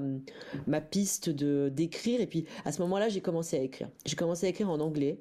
ma 0.68 0.82
piste 0.82 1.30
d'écrire. 1.30 2.22
Et 2.22 2.28
puis 2.28 2.46
à 2.66 2.72
ce 2.72 2.82
moment-là, 2.82 3.10
j'ai 3.10 3.22
commencé 3.22 3.58
à 3.58 3.62
écrire. 3.62 3.90
J'ai 4.06 4.16
commencé 4.16 4.46
à 4.48 4.50
écrire 4.50 4.70
en 4.70 4.80
anglais. 4.80 5.20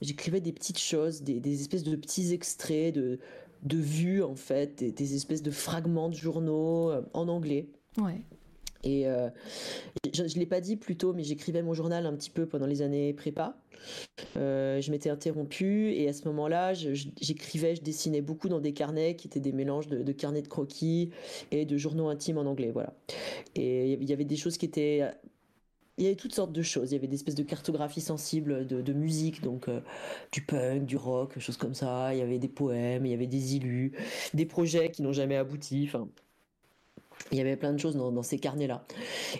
J'écrivais 0.00 0.40
des 0.40 0.52
petites 0.52 0.78
choses, 0.78 1.22
des, 1.22 1.60
espèces 1.60 1.82
de 1.82 1.96
petits 1.96 2.32
extraits 2.32 2.94
de, 2.94 3.18
de 3.62 3.76
vues 3.76 4.22
en 4.22 4.36
fait, 4.36 4.78
des, 4.78 4.92
des 4.92 5.14
espèces 5.14 5.42
de 5.42 5.50
fragments 5.50 6.08
de 6.08 6.14
journaux 6.14 6.90
euh, 6.90 7.02
en 7.14 7.28
anglais. 7.28 7.68
Ouais. 7.98 8.20
Et 8.84 9.06
euh, 9.06 9.28
je 10.12 10.22
ne 10.22 10.28
l'ai 10.28 10.46
pas 10.46 10.60
dit 10.60 10.76
plus 10.76 10.96
tôt, 10.96 11.12
mais 11.12 11.24
j'écrivais 11.24 11.62
mon 11.62 11.74
journal 11.74 12.06
un 12.06 12.14
petit 12.14 12.30
peu 12.30 12.46
pendant 12.46 12.66
les 12.66 12.82
années 12.82 13.12
prépa. 13.12 13.56
Euh, 14.36 14.80
je 14.80 14.90
m'étais 14.90 15.10
interrompue 15.10 15.90
et 15.92 16.08
à 16.08 16.12
ce 16.12 16.24
moment-là, 16.28 16.72
j'écrivais, 16.74 17.74
je, 17.74 17.82
dessinais 17.82 18.20
beaucoup 18.20 18.48
dans 18.48 18.60
des 18.60 18.72
carnets 18.72 19.16
qui 19.16 19.26
étaient 19.26 19.40
des 19.40 19.52
mélanges 19.52 19.88
de, 19.88 20.12
carnets 20.12 20.42
de 20.42 20.48
croquis 20.48 21.10
et 21.50 21.64
de 21.64 21.76
journaux 21.76 22.08
intimes 22.08 22.38
en 22.38 22.46
anglais. 22.46 22.70
Voilà. 22.70 22.94
Et 23.54 23.94
il 23.94 24.08
y 24.08 24.12
avait 24.12 24.24
des 24.24 24.36
choses 24.36 24.56
qui 24.56 24.66
étaient 24.66 25.02
il 25.98 26.04
y 26.04 26.06
avait 26.06 26.16
toutes 26.16 26.34
sortes 26.34 26.52
de 26.52 26.62
choses. 26.62 26.90
Il 26.90 26.94
y 26.94 26.98
avait 26.98 27.06
des 27.06 27.16
espèces 27.16 27.34
de 27.34 27.42
cartographie 27.42 28.00
sensible 28.00 28.66
de, 28.66 28.92
musique, 28.92 29.42
donc 29.42 29.68
euh, 29.68 29.80
du 30.32 30.42
punk, 30.42 30.84
du 30.84 30.96
rock, 30.96 31.38
choses 31.38 31.56
comme 31.56 31.74
ça. 31.74 32.14
Il 32.14 32.18
y 32.18 32.22
avait 32.22 32.38
des 32.38 32.48
poèmes, 32.48 33.06
il 33.06 33.10
y 33.10 33.14
avait 33.14 33.26
des 33.26 33.56
illus, 33.56 33.92
des 34.34 34.46
projets 34.46 34.90
qui 34.90 35.02
n'ont 35.02 35.12
jamais 35.12 35.36
abouti. 35.36 35.84
Enfin, 35.88 36.08
il 37.32 37.38
y 37.38 37.40
avait 37.40 37.56
plein 37.56 37.72
de 37.72 37.78
choses 37.78 37.96
dans, 37.96 38.22
ces 38.22 38.38
carnets-là. 38.38 38.84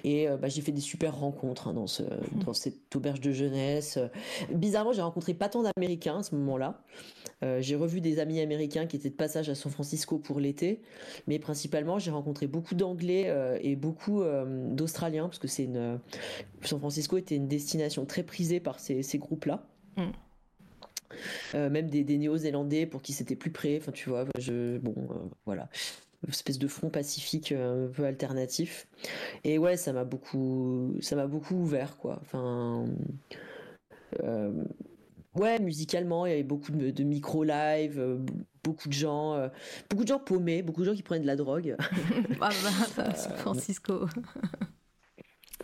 Et 0.04 0.28
euh, 0.28 0.36
bah, 0.36 0.48
j'ai 0.48 0.60
fait 0.60 0.72
des 0.72 0.80
super 0.80 1.16
rencontres 1.16 1.68
hein, 1.68 1.74
dans, 1.74 1.86
ce, 1.86 2.02
mmh. 2.02 2.44
dans 2.44 2.52
cette 2.52 2.94
auberge 2.96 3.20
de 3.20 3.32
jeunesse. 3.32 3.98
Bizarrement, 4.52 4.92
j'ai 4.92 5.02
rencontré 5.02 5.34
pas 5.34 5.48
tant 5.48 5.62
d'Américains 5.62 6.18
à 6.18 6.22
ce 6.22 6.34
moment-là. 6.34 6.82
Euh, 7.44 7.60
j'ai 7.60 7.76
revu 7.76 8.00
des 8.00 8.18
amis 8.18 8.40
américains 8.40 8.86
qui 8.86 8.96
étaient 8.96 9.10
de 9.10 9.14
passage 9.14 9.48
à 9.48 9.54
San 9.54 9.70
Francisco 9.70 10.18
pour 10.18 10.40
l'été. 10.40 10.82
Mais 11.26 11.38
principalement, 11.38 11.98
j'ai 11.98 12.10
rencontré 12.10 12.46
beaucoup 12.46 12.74
d'Anglais 12.74 13.24
euh, 13.28 13.58
et 13.62 13.76
beaucoup 13.76 14.22
d'Australiens, 14.70 15.28
parce 15.28 15.38
que 15.38 15.48
c'est 15.48 15.64
une... 15.64 16.00
San 16.62 16.78
Francisco 16.78 17.16
était 17.16 17.36
une 17.36 17.48
destination 17.48 18.04
très 18.04 18.22
prisée 18.22 18.60
par 18.60 18.80
ces, 18.80 19.02
ces 19.02 19.18
groupes-là. 19.18 19.66
Mmh. 19.96 21.58
même 21.68 21.88
des, 21.88 22.04
des 22.04 22.18
néo-zélandais 22.18 22.84
pour 22.84 23.00
qui 23.00 23.14
c'était 23.14 23.36
plus 23.36 23.50
près 23.50 23.78
enfin 23.78 23.90
tu 23.90 24.10
vois 24.10 24.26
je 24.38 24.76
bon 24.76 24.94
voilà 25.46 25.70
espèce 26.28 26.58
de 26.58 26.68
front 26.68 26.90
pacifique 26.90 27.52
euh, 27.52 27.86
un 27.86 27.92
peu 27.92 28.04
alternatif. 28.04 28.88
Et 29.44 29.58
ouais, 29.58 29.76
ça 29.76 29.92
m'a 29.92 30.04
beaucoup, 30.04 30.96
ça 31.00 31.16
m'a 31.16 31.26
beaucoup 31.26 31.54
ouvert, 31.54 31.96
quoi. 31.96 32.18
Enfin, 32.22 32.86
euh, 34.22 34.52
ouais, 35.34 35.58
musicalement, 35.60 36.26
il 36.26 36.30
y 36.30 36.32
avait 36.32 36.42
beaucoup 36.42 36.72
de, 36.72 37.02
micro-live, 37.02 37.98
euh, 37.98 38.18
beaucoup 38.64 38.88
de 38.88 38.94
gens, 38.94 39.50
beaucoup 39.88 40.04
de 40.04 40.08
gens 40.08 40.18
paumés, 40.18 40.62
beaucoup 40.62 40.80
de 40.80 40.86
gens 40.86 40.94
qui 40.94 41.02
prenaient 41.02 41.22
de 41.22 41.26
la 41.26 41.36
drogue. 41.36 41.76
ah 42.40 42.50
bah, 42.96 43.14
Francisco. 43.36 44.06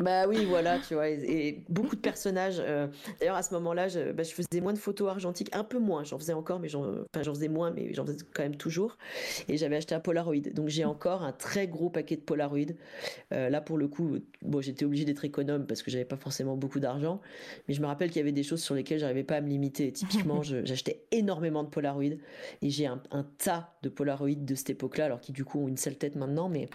Bah 0.02 0.26
oui, 0.26 0.44
voilà, 0.44 0.80
tu 0.80 0.94
vois, 0.94 1.08
et, 1.08 1.62
beaucoup 1.68 1.94
de 1.94 2.00
personnages. 2.00 2.56
Euh, 2.58 2.88
d'ailleurs, 3.20 3.36
à 3.36 3.42
ce 3.42 3.54
moment-là, 3.54 3.86
je, 3.86 4.10
bah, 4.10 4.24
je, 4.24 4.32
faisais 4.32 4.60
moins 4.60 4.72
de 4.72 4.78
photos 4.78 5.08
argentiques, 5.08 5.48
un 5.52 5.62
peu 5.62 5.78
moins. 5.78 6.02
J'en 6.02 6.18
faisais 6.18 6.32
encore, 6.32 6.58
mais 6.58 6.68
j'en, 6.68 6.82
enfin, 6.82 7.22
j'en 7.22 7.34
faisais 7.34 7.48
moins, 7.48 7.70
mais 7.70 7.94
j'en 7.94 8.04
faisais 8.04 8.18
quand 8.34 8.42
même 8.42 8.56
toujours. 8.56 8.98
Et 9.48 9.56
j'avais 9.56 9.76
acheté 9.76 9.94
un 9.94 10.00
Polaroid, 10.00 10.40
donc 10.54 10.68
j'ai 10.68 10.84
encore 10.84 11.22
un 11.22 11.32
très 11.32 11.68
gros 11.68 11.88
paquet 11.88 12.16
de 12.16 12.20
Polaroid. 12.20 12.72
Euh, 13.32 13.48
là, 13.48 13.60
pour 13.60 13.78
le 13.78 13.86
coup, 13.86 14.18
bon, 14.42 14.60
j'étais 14.60 14.84
obligé 14.84 15.04
d'être 15.04 15.24
économe 15.24 15.66
parce 15.66 15.82
que 15.82 15.90
j'avais 15.90 16.04
pas 16.04 16.16
forcément 16.16 16.56
beaucoup 16.56 16.80
d'argent, 16.80 17.20
mais 17.68 17.74
je 17.74 17.80
me 17.80 17.86
rappelle 17.86 18.08
qu'il 18.08 18.18
y 18.18 18.22
avait 18.22 18.32
des 18.32 18.42
choses 18.42 18.62
sur 18.62 18.74
lesquelles 18.74 18.98
j'arrivais 18.98 19.24
pas 19.24 19.36
à 19.36 19.40
me 19.40 19.48
limiter. 19.48 19.92
Typiquement, 19.92 20.42
j'achetais 20.64 21.04
énormément 21.12 21.62
de 21.62 21.68
Polaroid 21.68 22.02
et 22.62 22.70
j'ai 22.70 22.86
un, 22.86 23.00
un, 23.12 23.24
tas 23.38 23.72
de 23.82 23.88
Polaroid 23.88 24.34
de 24.34 24.54
cette 24.56 24.70
époque-là, 24.70 25.04
alors 25.04 25.20
qui 25.20 25.30
du 25.30 25.44
coup 25.44 25.60
ont 25.60 25.68
une 25.68 25.76
sale 25.76 25.96
tête 25.96 26.16
maintenant, 26.16 26.48
mais 26.48 26.68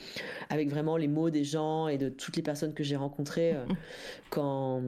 avec 0.49 0.69
vraiment 0.69 0.95
les 0.95 1.09
mots 1.09 1.29
des 1.29 1.43
gens 1.43 1.89
et 1.89 1.97
de 1.97 2.07
toutes 2.07 2.37
les 2.37 2.43
personnes 2.43 2.73
que 2.73 2.83
j'ai 2.83 2.95
rencontrées 2.95 3.16
euh, 3.37 3.65
quand 4.29 4.81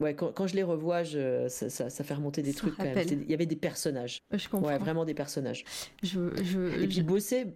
ouais, 0.00 0.14
quand, 0.14 0.46
je 0.46 0.54
les 0.54 0.62
revois, 0.62 1.02
je, 1.02 1.48
ça, 1.48 1.68
ça, 1.68 2.04
fait 2.04 2.14
remonter 2.14 2.42
des 2.42 2.54
trucs. 2.54 2.76
Quand 2.76 2.84
même. 2.84 3.06
Il 3.10 3.30
y 3.30 3.34
avait 3.34 3.46
des 3.46 3.56
personnages. 3.56 4.22
Je 4.32 4.48
comprends. 4.48 4.68
Ouais, 4.68 4.78
vraiment 4.78 5.04
des 5.04 5.14
personnages. 5.14 5.64
Je, 6.02 6.30
je, 6.42 6.82
et 6.82 6.88
puis 6.88 7.02
bosser. 7.02 7.46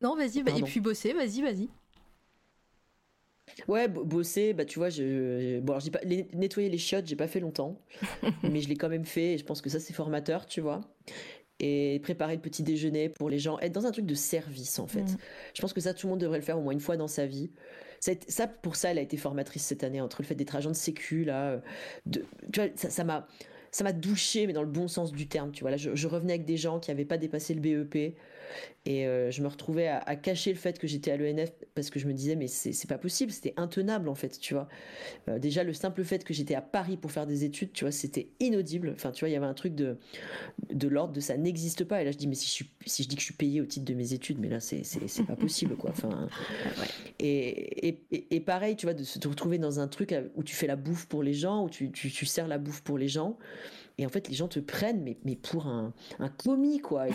Non, 0.00 0.16
vas-y. 0.16 0.38
Et 0.38 0.62
puis 0.62 0.80
bosser, 0.80 1.12
vas-y, 1.12 1.42
vas-y. 1.42 1.68
Ouais, 3.68 3.86
bosser, 3.86 4.54
bah 4.54 4.64
tu 4.64 4.78
vois, 4.78 4.88
je, 4.88 5.60
bon, 5.60 5.74
alors, 5.74 5.90
pas 5.90 6.00
nettoyer 6.06 6.70
les 6.70 6.78
chiottes, 6.78 7.06
j'ai 7.06 7.16
pas 7.16 7.28
fait 7.28 7.40
longtemps, 7.40 7.82
mais 8.42 8.62
je 8.62 8.68
l'ai 8.68 8.76
quand 8.76 8.88
même 8.88 9.04
fait. 9.04 9.34
Et 9.34 9.38
je 9.38 9.44
pense 9.44 9.60
que 9.60 9.68
ça 9.68 9.78
c'est 9.78 9.92
formateur, 9.92 10.46
tu 10.46 10.60
vois 10.60 10.80
et 11.62 12.00
préparer 12.02 12.34
le 12.34 12.42
petit 12.42 12.62
déjeuner 12.64 13.08
pour 13.08 13.30
les 13.30 13.38
gens, 13.38 13.58
être 13.60 13.72
dans 13.72 13.86
un 13.86 13.92
truc 13.92 14.04
de 14.04 14.14
service 14.14 14.78
en 14.78 14.88
fait. 14.88 15.04
Mm. 15.04 15.16
Je 15.54 15.62
pense 15.62 15.72
que 15.72 15.80
ça, 15.80 15.94
tout 15.94 16.06
le 16.06 16.10
monde 16.10 16.20
devrait 16.20 16.38
le 16.38 16.44
faire 16.44 16.58
au 16.58 16.60
moins 16.60 16.72
une 16.72 16.80
fois 16.80 16.96
dans 16.96 17.08
sa 17.08 17.24
vie. 17.24 17.50
Ça, 18.28 18.48
pour 18.48 18.74
ça, 18.74 18.90
elle 18.90 18.98
a 18.98 19.02
été 19.02 19.16
formatrice 19.16 19.62
cette 19.64 19.84
année 19.84 20.00
entre 20.00 20.22
le 20.22 20.26
fait 20.26 20.34
d'être 20.34 20.56
agent 20.56 20.70
de 20.70 20.74
sécu 20.74 21.24
là, 21.24 21.50
euh, 21.52 21.60
de, 22.06 22.24
tu 22.52 22.60
vois, 22.60 22.68
ça 22.74 23.04
m'a 23.04 23.28
ça 23.70 23.84
m'a 23.84 23.92
douché, 23.92 24.46
mais 24.46 24.52
dans 24.52 24.62
le 24.62 24.68
bon 24.68 24.88
sens 24.88 25.12
du 25.12 25.28
terme. 25.28 25.52
Tu 25.52 25.62
vois, 25.62 25.70
là, 25.70 25.76
je, 25.78 25.94
je 25.94 26.08
revenais 26.08 26.34
avec 26.34 26.44
des 26.44 26.56
gens 26.58 26.78
qui 26.80 26.90
n'avaient 26.90 27.06
pas 27.06 27.16
dépassé 27.16 27.54
le 27.54 27.60
BEP, 27.60 28.16
et 28.84 29.06
euh, 29.06 29.30
je 29.30 29.42
me 29.42 29.48
retrouvais 29.48 29.86
à, 29.86 30.16
cacher 30.16 30.50
le 30.50 30.58
fait 30.58 30.78
que 30.78 30.88
j'étais 30.88 31.12
à 31.12 31.16
l'ENF 31.16 31.52
parce 31.74 31.88
que 31.88 32.00
je 32.00 32.08
me 32.08 32.12
disais, 32.12 32.34
mais 32.34 32.48
c'est 32.48 32.88
pas 32.88 32.98
possible, 32.98 33.30
c'était 33.30 33.54
intenable 33.56 34.08
en 34.08 34.16
fait, 34.16 34.40
tu 34.40 34.54
vois. 34.54 34.68
Euh, 35.28 35.38
déjà, 35.38 35.62
le 35.62 35.72
simple 35.72 36.02
fait 36.02 36.24
que 36.24 36.34
j'étais 36.34 36.56
à 36.56 36.62
Paris 36.62 36.96
pour 36.96 37.12
faire 37.12 37.26
des 37.26 37.44
études, 37.44 37.72
tu 37.72 37.84
vois, 37.84 37.92
c'était 37.92 38.28
inaudible. 38.40 38.92
Enfin, 38.94 39.12
tu 39.12 39.20
vois, 39.20 39.28
il 39.28 39.32
y 39.32 39.36
avait 39.36 39.46
un 39.46 39.54
truc 39.54 39.76
de, 39.76 39.98
de 40.72 40.88
l'ordre 40.88 41.12
de 41.12 41.20
ça 41.20 41.36
n'existe 41.36 41.84
pas. 41.84 42.02
Et 42.02 42.04
là, 42.04 42.10
je 42.10 42.16
dis, 42.16 42.26
mais 42.26 42.34
si 42.34 42.64
je, 42.64 42.88
si 42.88 43.04
je 43.04 43.08
dis 43.08 43.14
que 43.14 43.20
je 43.20 43.26
suis 43.26 43.34
payé 43.34 43.60
au 43.60 43.66
titre 43.66 43.84
de 43.84 43.94
mes 43.94 44.14
études, 44.14 44.38
mais 44.40 44.48
là, 44.48 44.58
c'est 44.58 45.26
pas 45.26 45.36
possible, 45.36 45.76
quoi. 45.76 45.90
Enfin, 45.90 46.28
et, 47.20 47.88
et, 47.88 48.34
et, 48.34 48.40
pareil, 48.40 48.74
tu 48.74 48.86
vois, 48.86 48.94
de 48.94 49.04
se 49.04 49.20
retrouver 49.28 49.58
dans 49.58 49.78
un 49.78 49.86
truc 49.86 50.12
où 50.34 50.42
tu 50.42 50.56
fais 50.56 50.66
la 50.66 50.76
bouffe 50.76 51.06
pour 51.06 51.22
les 51.22 51.34
gens, 51.34 51.64
où 51.64 51.70
tu, 51.70 51.92
tu, 51.92 52.10
tu 52.10 52.26
sers 52.26 52.48
la 52.48 52.58
bouffe 52.58 52.82
pour 52.82 52.98
les 52.98 53.08
gens. 53.08 53.38
Et 53.98 54.06
en 54.06 54.08
fait, 54.08 54.28
les 54.28 54.34
gens 54.34 54.48
te 54.48 54.60
prennent, 54.60 55.02
mais, 55.02 55.16
mais 55.24 55.36
pour 55.36 55.66
un, 55.66 55.92
un 56.18 56.28
commis, 56.28 56.80
quoi. 56.80 57.06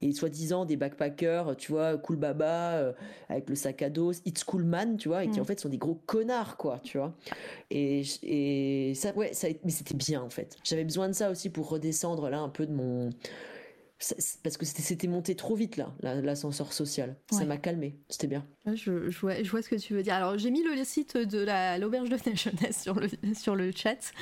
Et, 0.00 0.12
soi-disant 0.12 0.64
des 0.64 0.76
backpackers, 0.76 1.56
tu 1.56 1.72
vois, 1.72 1.96
cool 1.98 2.16
baba, 2.16 2.74
euh, 2.74 2.92
avec 3.28 3.48
le 3.48 3.54
sac 3.54 3.82
à 3.82 3.90
dos, 3.90 4.12
it's 4.24 4.44
cool 4.44 4.64
man, 4.64 4.96
tu 4.96 5.08
vois, 5.08 5.24
et 5.24 5.28
qui 5.28 5.38
mm. 5.38 5.42
en 5.42 5.44
fait 5.44 5.60
sont 5.60 5.68
des 5.68 5.78
gros 5.78 6.00
connards, 6.06 6.56
quoi, 6.56 6.78
tu 6.82 6.98
vois. 6.98 7.14
Et, 7.70 8.02
et 8.22 8.94
ça, 8.94 9.12
ouais, 9.14 9.32
ça, 9.32 9.48
mais 9.64 9.70
c'était 9.70 9.94
bien, 9.94 10.22
en 10.22 10.30
fait. 10.30 10.56
J'avais 10.64 10.84
besoin 10.84 11.08
de 11.08 11.14
ça 11.14 11.30
aussi 11.30 11.50
pour 11.50 11.68
redescendre, 11.68 12.28
là, 12.30 12.40
un 12.40 12.48
peu 12.48 12.66
de 12.66 12.72
mon 12.72 13.10
parce 14.42 14.56
que 14.56 14.66
c'était 14.66 15.06
monté 15.06 15.34
trop 15.34 15.54
vite 15.54 15.76
là, 15.76 15.94
l'ascenseur 16.02 16.72
social. 16.72 17.16
Ça 17.30 17.44
m'a 17.44 17.56
calmé, 17.56 17.96
c'était 18.08 18.26
bien. 18.26 18.46
Je, 18.66 19.10
je, 19.10 19.18
vois, 19.20 19.42
je, 19.42 19.50
vois, 19.50 19.62
ce 19.62 19.68
que 19.68 19.76
tu 19.76 19.94
veux 19.94 20.02
dire. 20.02 20.14
Alors 20.14 20.38
j'ai 20.38 20.50
mis 20.50 20.62
le 20.62 20.84
site 20.84 21.16
de 21.16 21.46
l'auberge 21.80 22.08
de 22.08 22.18
jeunesse 22.34 22.82
sur 22.82 22.94
le, 22.94 23.08
sur 23.34 23.54
le 23.54 23.70
chat. 23.72 24.12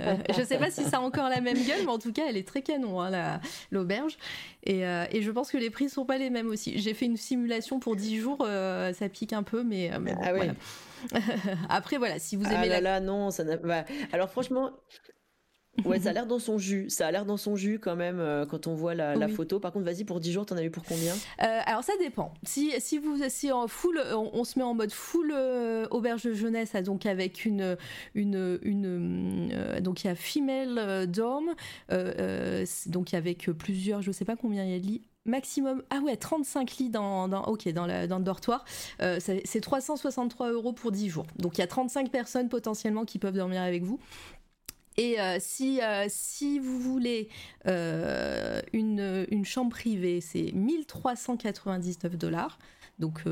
Euh, 0.00 0.16
je 0.36 0.42
sais 0.42 0.58
pas 0.58 0.70
si 0.70 0.84
ça 0.84 0.98
a 0.98 1.00
encore 1.00 1.28
la 1.28 1.40
même 1.40 1.56
gueule, 1.56 1.80
mais 1.84 1.90
en 1.90 1.98
tout 1.98 2.12
cas 2.12 2.24
elle 2.28 2.36
est 2.36 2.46
très 2.46 2.62
canon, 2.62 3.00
hein, 3.00 3.40
l'auberge. 3.70 4.16
Et, 4.64 4.86
euh, 4.86 5.06
et, 5.10 5.22
je 5.22 5.30
pense 5.30 5.50
que 5.50 5.58
les 5.58 5.70
prix 5.70 5.88
sont 5.88 6.04
pas 6.04 6.18
les 6.18 6.30
mêmes 6.30 6.48
aussi. 6.48 6.78
J'ai 6.78 6.92
fait 6.92 7.06
une 7.06 7.16
simulation 7.16 7.78
pour 7.78 7.94
10 7.94 8.18
jours, 8.18 8.38
euh, 8.40 8.92
ça 8.92 9.08
pique 9.08 9.32
un 9.32 9.44
peu, 9.44 9.62
mais, 9.62 9.92
mais 10.00 10.14
ah 10.20 10.32
voilà. 10.32 10.54
Après 11.68 11.98
voilà, 11.98 12.18
si 12.18 12.36
vous 12.36 12.44
ah 12.46 12.54
aimez 12.54 12.66
ah 12.66 12.68
là, 12.68 12.80
la... 12.80 12.90
là 12.98 13.00
non, 13.00 13.30
ça 13.30 13.44
n'a. 13.44 13.56
Bah, 13.56 13.84
alors 14.12 14.28
franchement, 14.28 14.72
Ouais, 15.84 16.00
ça 16.00 16.10
a 16.10 16.12
l'air 16.14 16.26
dans 16.26 16.38
son 16.38 16.58
jus. 16.58 16.86
Ça 16.88 17.06
a 17.06 17.10
l'air 17.10 17.24
dans 17.24 17.36
son 17.36 17.56
jus 17.56 17.78
quand 17.78 17.96
même 17.96 18.18
euh, 18.20 18.46
quand 18.46 18.66
on 18.66 18.74
voit 18.74 18.94
la, 18.94 19.28
photo. 19.28 19.60
Par 19.60 19.72
contre, 19.72 19.84
vas-y, 19.84 20.04
pour 20.04 20.20
10 20.20 20.32
jours, 20.32 20.46
t'en 20.46 20.56
as 20.56 20.62
eu 20.62 20.70
pour 20.70 20.84
combien? 20.84 21.12
Euh, 21.42 21.60
Alors, 21.66 21.84
ça 21.84 21.92
dépend. 21.98 22.32
Si, 22.44 22.72
si 22.78 22.98
vous 22.98 23.16
si 23.28 23.52
en 23.52 23.68
full, 23.68 24.00
on, 24.12 24.44
se 24.44 24.58
met 24.58 24.64
en 24.64 24.74
mode 24.74 24.92
full 24.92 25.32
euh, 25.34 25.86
auberge 25.90 26.24
de 26.24 26.32
jeunesse, 26.32 26.74
hein, 26.74 26.82
donc 26.82 27.06
avec 27.06 27.44
une. 27.44 27.76
une, 28.14 28.58
une 28.62 29.80
donc, 29.80 30.04
il 30.04 30.06
y 30.08 30.10
a 30.10 30.14
Female 30.14 31.06
Dorm, 31.06 31.54
donc 32.86 33.14
avec 33.14 33.50
plusieurs, 33.50 34.02
je 34.02 34.12
sais 34.12 34.24
pas 34.24 34.36
combien 34.36 34.64
il 34.64 34.70
y 34.70 34.74
a 34.74 34.78
de 34.78 34.86
lits 34.86 35.02
maximum 35.26 35.82
ah 35.90 35.98
ouais 35.98 36.16
35 36.16 36.76
lits 36.76 36.88
dans, 36.88 37.26
dans 37.26 37.42
ok 37.46 37.68
dans, 37.72 37.88
dans 38.06 38.18
le 38.18 38.24
dortoir 38.24 38.64
c'est 39.18 39.60
363 39.60 40.52
euros 40.52 40.72
pour 40.72 40.92
10 40.92 41.08
jours 41.08 41.26
donc 41.36 41.58
il 41.58 41.62
y 41.62 41.64
a 41.64 41.66
35 41.66 42.12
personnes 42.12 42.48
potentiellement 42.48 43.04
qui 43.04 43.18
peuvent 43.18 43.34
dormir 43.34 43.60
avec 43.60 43.82
vous 43.82 43.98
et 44.96 45.20
euh, 45.20 45.36
si, 45.40 45.80
euh, 45.82 46.06
si 46.08 46.58
vous 46.58 46.78
voulez 46.78 47.28
euh, 47.66 48.60
une, 48.72 49.26
une, 49.30 49.44
chambre 49.44 49.70
privée, 49.70 50.20
c'est 50.20 50.52
1399 50.52 52.16
dollars. 52.16 52.58
Donc 52.98 53.22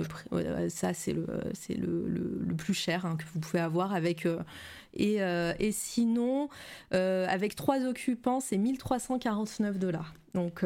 ça, 0.68 0.92
c'est 0.92 1.14
le, 1.14 1.26
c'est 1.54 1.72
le, 1.72 2.06
le, 2.06 2.54
plus 2.54 2.74
cher 2.74 3.06
hein, 3.06 3.16
que 3.16 3.24
vous 3.32 3.40
pouvez 3.40 3.60
avoir 3.60 3.94
avec... 3.94 4.28
Et, 4.92 5.20
et, 5.58 5.72
sinon, 5.72 6.50
avec 6.90 7.56
trois 7.56 7.82
occupants, 7.86 8.40
c'est 8.40 8.58
1349 8.58 9.78
dollars. 9.78 10.12
Donc 10.34 10.64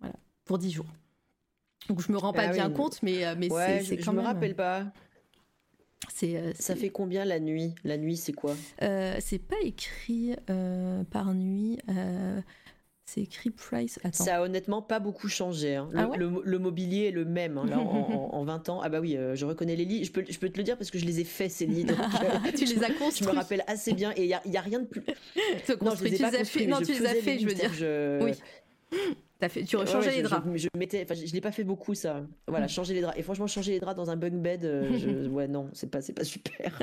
voilà, 0.00 0.14
pour 0.44 0.58
10 0.58 0.72
jours. 0.72 0.86
Donc 1.88 2.00
je 2.00 2.10
me 2.10 2.18
rends 2.18 2.32
pas 2.32 2.48
ah 2.48 2.52
bien 2.52 2.68
compte, 2.68 3.00
mais, 3.04 3.32
mais 3.36 3.48
c'est, 3.48 3.96
quand 3.98 4.10
je, 4.10 4.16
me 4.16 4.22
rappelle 4.22 4.56
pas. 4.56 4.86
Euh, 6.22 6.52
ça 6.58 6.76
fait 6.76 6.90
combien 6.90 7.24
la 7.24 7.40
nuit? 7.40 7.74
La 7.84 7.96
nuit, 7.96 8.16
c'est 8.16 8.32
quoi? 8.32 8.54
Euh, 8.82 9.16
C'est 9.20 9.38
pas 9.38 9.60
écrit 9.62 10.34
euh, 10.50 11.04
par 11.04 11.34
nuit. 11.34 11.78
c'est 13.04 13.22
écrit 13.22 13.50
price. 13.50 13.98
Attends. 14.04 14.24
Ça 14.24 14.36
a 14.36 14.42
honnêtement 14.42 14.82
pas 14.82 15.00
beaucoup 15.00 15.28
changé. 15.28 15.76
Hein. 15.76 15.90
Ah 15.94 16.08
le, 16.16 16.58
mobilier 16.58 17.08
est 17.08 17.10
le 17.10 17.24
même 17.24 17.58
hein, 17.58 17.76
en, 17.76 18.44
20 18.44 18.68
ans. 18.68 18.80
Ah 18.82 18.88
bah 18.88 19.00
oui, 19.00 19.16
je 19.34 19.44
reconnais 19.44 19.76
les 19.76 19.84
lits. 19.84 20.04
Je 20.04 20.12
peux, 20.12 20.24
je 20.28 20.38
peux 20.38 20.48
te 20.48 20.56
le 20.56 20.64
dire 20.64 20.76
parce 20.76 20.90
que 20.90 20.98
je 20.98 21.04
les 21.04 21.20
ai 21.20 21.24
faits 21.24 21.50
ces 21.50 21.66
lits. 21.66 21.86
tu 22.56 22.64
les 22.64 22.82
as 22.82 22.92
construits. 22.92 23.26
Je 23.26 23.30
me 23.30 23.34
rappelle 23.34 23.64
assez 23.66 23.92
bien 23.92 24.12
et 24.16 24.24
il 24.24 24.28
y 24.28 24.56
a, 24.56 24.60
rien 24.60 24.80
de 24.80 24.86
plus. 24.86 25.02
non, 25.82 25.94
je 25.94 26.04
les 26.04 26.14
ai 26.14 26.18
pas 26.18 26.30
construits. 26.30 26.66
Non, 26.66 26.78
tu 26.80 26.92
les 26.92 27.06
as 27.06 27.14
fait, 27.14 27.38
je 27.38 27.46
veux 27.46 27.54
dire. 27.54 27.70
Oui. 28.22 28.32
As 29.42 29.48
fait, 29.48 29.64
tu 29.64 29.76
rechangeais 29.76 30.12
les 30.12 30.22
draps. 30.22 30.46
Je, 30.52 30.58
je, 30.58 30.68
mettais, 30.78 31.02
enfin, 31.02 31.14
je, 31.14 31.32
l'ai 31.32 31.40
pas 31.40 31.50
fait 31.50 31.64
beaucoup 31.64 31.94
ça. 31.94 32.22
Voilà, 32.46 32.66
mm. 32.66 32.68
changer 32.68 32.94
les 32.94 33.00
draps. 33.00 33.18
Et 33.18 33.22
franchement, 33.22 33.48
changer 33.48 33.72
les 33.72 33.80
draps 33.80 33.96
dans 33.96 34.10
un 34.10 34.16
bunk 34.16 34.34
bed, 34.34 34.64
euh, 34.64 35.28
ouais, 35.30 35.48
non, 35.48 35.68
c'est 35.72 35.90
pas, 35.90 36.00
c'est 36.00 36.12
pas 36.12 36.24
super. 36.24 36.78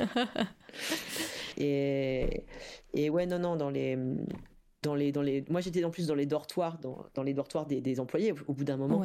et, 1.56 2.44
et 2.92 3.08
ouais, 3.08 3.24
non, 3.26 3.38
non, 3.38 3.56
dans 3.56 3.70
les, 3.70 3.96
dans 4.82 4.94
les, 4.94 5.12
dans 5.12 5.22
les, 5.22 5.44
moi 5.48 5.60
j'étais 5.60 5.84
en 5.84 5.90
plus 5.90 6.06
dans 6.06 6.14
les 6.14 6.26
dortoirs, 6.26 6.78
dans, 6.78 7.04
dans 7.14 7.22
les 7.22 7.34
dortoirs 7.34 7.66
des, 7.66 7.80
des 7.80 8.00
employés 8.00 8.32
au, 8.46 8.52
bout 8.52 8.64
d'un 8.64 8.76
moment, 8.76 9.02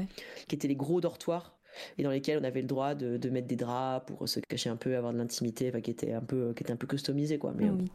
qui 0.47 0.55
étaient 0.55 0.67
les 0.67 0.75
gros 0.75 1.01
dortoirs 1.01 1.54
et 1.97 2.03
dans 2.03 2.09
lesquels 2.09 2.39
on 2.41 2.43
avait 2.43 2.61
le 2.61 2.67
droit 2.67 2.95
de, 2.95 3.17
de, 3.17 3.29
mettre 3.29 3.47
des 3.47 3.55
draps 3.55 4.05
pour 4.05 4.27
se 4.27 4.39
cacher 4.39 4.69
un 4.69 4.75
peu, 4.75 4.95
avoir 4.95 5.13
de 5.13 5.17
l'intimité, 5.17 5.69
enfin, 5.69 5.81
qui 5.81 5.91
était 5.91 6.13
un 6.13 6.21
peu, 6.21 6.53
qui 6.53 6.63
était 6.63 6.73
un 6.73 6.77
peu 6.77 6.87
customisé 6.87 7.37
quoi. 7.37 7.53
Mais, 7.55 7.69
oui. 7.69 7.85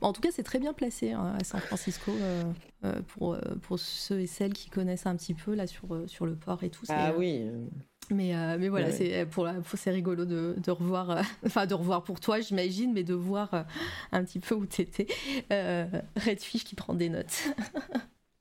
en 0.00 0.12
tout 0.12 0.20
cas, 0.20 0.30
c'est 0.32 0.42
très 0.42 0.58
bien 0.58 0.72
placé 0.72 1.12
hein, 1.12 1.34
à 1.38 1.44
San 1.44 1.60
Francisco 1.60 2.12
euh, 2.12 2.44
euh, 2.84 3.00
pour, 3.08 3.34
euh, 3.34 3.40
pour 3.62 3.78
ceux 3.78 4.20
et 4.20 4.26
celles 4.26 4.52
qui 4.52 4.70
connaissent 4.70 5.06
un 5.06 5.16
petit 5.16 5.34
peu 5.34 5.54
là 5.54 5.66
sur, 5.66 6.04
sur 6.06 6.26
le 6.26 6.34
port 6.34 6.62
et 6.64 6.70
tout. 6.70 6.84
Ah 6.88 7.12
oui. 7.16 7.50
Mais, 8.10 8.32
mais 8.56 8.68
voilà, 8.68 8.90
c'est 8.90 9.26
pour, 9.26 9.46
c'est 9.74 9.90
rigolo 9.90 10.24
de, 10.24 10.54
de 10.56 10.70
revoir, 10.70 11.22
enfin 11.46 11.66
de 11.66 11.74
revoir 11.74 12.04
pour 12.04 12.20
toi, 12.20 12.40
j'imagine, 12.40 12.94
mais 12.94 13.04
de 13.04 13.12
voir 13.12 13.66
un 14.12 14.24
petit 14.24 14.40
peu 14.40 14.54
où 14.54 14.64
t'étais. 14.64 15.06
Redfish 15.50 16.64
qui 16.64 16.74
prend 16.74 16.94
des 16.94 17.10
notes. 17.10 17.48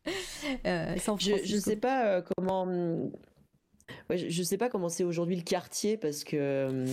je, 0.64 1.42
je 1.44 1.58
sais 1.58 1.76
pas 1.76 2.22
comment 2.22 2.66
je, 4.16 4.40
ne 4.40 4.46
sais 4.46 4.58
pas 4.58 4.70
comment 4.70 4.90
c'est 4.90 5.04
aujourd'hui 5.04 5.36
le 5.36 5.42
quartier 5.42 5.98
parce 5.98 6.24
que 6.24 6.86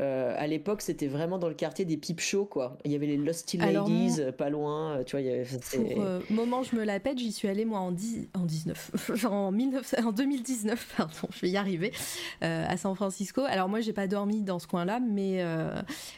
euh, 0.00 0.34
à 0.36 0.46
l'époque 0.46 0.82
c'était 0.82 1.06
vraiment 1.06 1.38
dans 1.38 1.48
le 1.48 1.54
quartier 1.54 1.84
des 1.84 1.96
pipe 1.96 2.20
shows 2.20 2.44
quoi. 2.44 2.76
Il 2.84 2.92
y 2.92 2.94
avait 2.94 3.06
les 3.06 3.16
Lusty 3.16 3.56
Ladies 3.56 4.16
euh, 4.20 4.32
pas 4.32 4.50
loin, 4.50 4.96
euh, 4.96 5.04
tu 5.04 5.12
vois. 5.12 5.20
Il 5.20 5.26
y 5.26 5.30
avait, 5.30 5.44
pour 5.44 6.36
moment 6.36 6.62
je 6.62 6.76
me 6.76 6.84
la 6.84 7.00
pète, 7.00 7.18
j'y 7.18 7.32
suis 7.32 7.48
allée 7.48 7.64
moi 7.64 7.80
en, 7.80 7.90
10, 7.90 8.28
en 8.34 8.44
19, 8.44 9.24
en, 9.24 9.52
19, 9.52 9.94
en 10.04 10.12
2019 10.12 10.94
pardon, 10.96 11.28
je 11.30 11.40
vais 11.40 11.50
y 11.50 11.56
arriver 11.56 11.92
à 12.40 12.76
San 12.76 12.94
Francisco. 12.94 13.42
Alors 13.46 13.68
moi 13.68 13.80
j'ai 13.80 13.92
pas 13.92 14.06
dormi 14.06 14.42
dans 14.42 14.58
ce 14.58 14.66
coin-là, 14.66 15.00
mais 15.00 15.42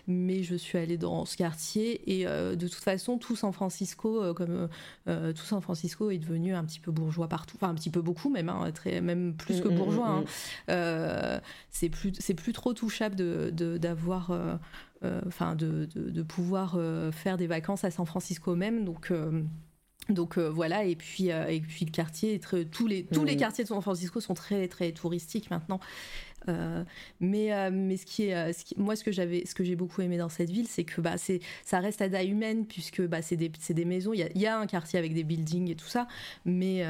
mais 0.06 0.42
je 0.42 0.56
suis 0.56 0.78
allée 0.78 0.98
dans 0.98 1.24
ce 1.24 1.36
quartier 1.36 2.18
et 2.18 2.24
de 2.24 2.68
toute 2.68 2.74
façon 2.74 3.18
tout 3.18 3.36
San 3.36 3.52
Francisco 3.52 4.34
comme 4.34 4.68
tout 5.06 5.44
San 5.44 5.60
Francisco 5.60 6.10
est 6.10 6.18
devenu 6.18 6.54
un 6.54 6.64
petit 6.64 6.80
peu 6.80 6.90
bourgeois 6.90 7.28
partout, 7.28 7.56
enfin 7.56 7.70
un 7.70 7.74
petit 7.74 7.90
peu 7.90 8.00
beaucoup 8.00 8.30
même, 8.30 8.48
hein, 8.48 8.70
très 8.72 9.00
même 9.00 9.34
plus 9.34 9.60
que 9.60 9.68
mm, 9.68 9.74
Hein. 10.04 10.20
Mm. 10.20 10.24
Euh, 10.70 11.40
c'est 11.70 11.88
plus 11.88 12.12
c'est 12.18 12.34
plus 12.34 12.52
trop 12.52 12.72
touchable 12.72 13.16
de 13.16 13.50
d'avoir 13.78 14.30
euh, 14.30 14.54
euh, 15.04 15.20
enfin 15.26 15.54
de, 15.54 15.86
de, 15.94 16.22
pouvoir 16.22 16.78
faire 17.12 17.36
des 17.36 17.46
vacances 17.46 17.84
à 17.84 17.90
San 17.90 18.06
Francisco 18.06 18.54
même 18.54 18.84
donc 18.84 19.12
donc 20.08 20.38
voilà 20.38 20.84
et 20.84 20.96
puis 20.96 21.28
et 21.28 21.60
puis 21.60 21.84
le 21.84 21.90
quartier 21.90 22.40
tous 22.40 22.86
les 22.86 23.04
tous 23.04 23.24
les 23.24 23.34
mm. 23.34 23.38
quartiers 23.38 23.64
de 23.64 23.68
San 23.68 23.80
Francisco 23.80 24.20
sont 24.20 24.34
très 24.34 24.68
très 24.68 24.92
touristiques 24.92 25.50
maintenant 25.50 25.80
euh, 26.48 26.84
mais 27.20 27.52
euh, 27.52 27.70
mais 27.72 27.96
ce 27.96 28.06
qui 28.06 28.24
est, 28.24 28.34
euh, 28.34 28.52
moi 28.76 28.96
ce 28.96 29.04
que 29.04 29.12
j'avais, 29.12 29.44
ce 29.46 29.54
que 29.54 29.64
j'ai 29.64 29.76
beaucoup 29.76 30.02
aimé 30.02 30.18
dans 30.18 30.28
cette 30.28 30.50
ville, 30.50 30.66
c'est 30.68 30.84
que 30.84 31.00
bah 31.00 31.16
c'est, 31.16 31.40
ça 31.64 31.80
reste 31.80 32.02
à 32.02 32.08
taille 32.08 32.30
humaine 32.30 32.66
puisque 32.66 33.02
bah 33.02 33.22
c'est 33.22 33.36
des, 33.36 33.48
des 33.48 33.84
maisons. 33.84 34.12
Il 34.12 34.20
y 34.20 34.22
a, 34.22 34.28
y 34.36 34.46
a, 34.46 34.58
un 34.58 34.66
quartier 34.66 34.98
avec 34.98 35.14
des 35.14 35.24
buildings 35.24 35.70
et 35.70 35.76
tout 35.76 35.86
ça, 35.86 36.06
mais 36.44 36.84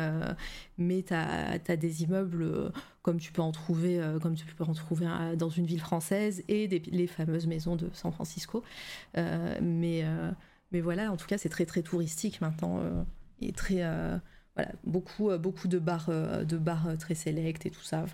mais 0.79 1.03
t'as 1.03 1.59
as 1.69 1.77
des 1.77 2.03
immeubles 2.03 2.73
comme 3.03 3.19
tu 3.19 3.33
peux 3.33 3.43
en 3.43 3.53
trouver, 3.53 4.01
comme 4.23 4.35
tu 4.35 4.47
peux 4.47 4.65
en 4.65 4.75
trouver 4.75 5.07
dans 5.37 5.51
une 5.51 5.67
ville 5.67 5.81
française 5.81 6.43
et 6.49 6.69
des, 6.69 6.81
les 6.91 7.07
fameuses 7.07 7.47
maisons 7.47 7.77
de 7.77 7.91
San 7.93 8.13
Francisco. 8.13 8.63
mais 9.15 10.05
mais 10.73 10.81
voilà, 10.81 11.13
en 11.13 11.17
tout 11.17 11.27
cas, 11.27 11.39
c'est 11.39 11.49
très 11.49 11.67
très 11.67 11.83
touristique 11.83 12.41
maintenant 12.41 12.81
et 13.41 13.53
très 13.53 13.83
voilà 14.57 14.73
beaucoup 14.85 15.37
beaucoup 15.39 15.69
de 15.69 15.79
bars 15.79 16.09
de 16.09 16.57
bars 16.57 16.89
très 16.99 17.15
sélects 17.15 17.67
et 17.67 17.71
tout 17.71 17.83
ça. 17.83 18.05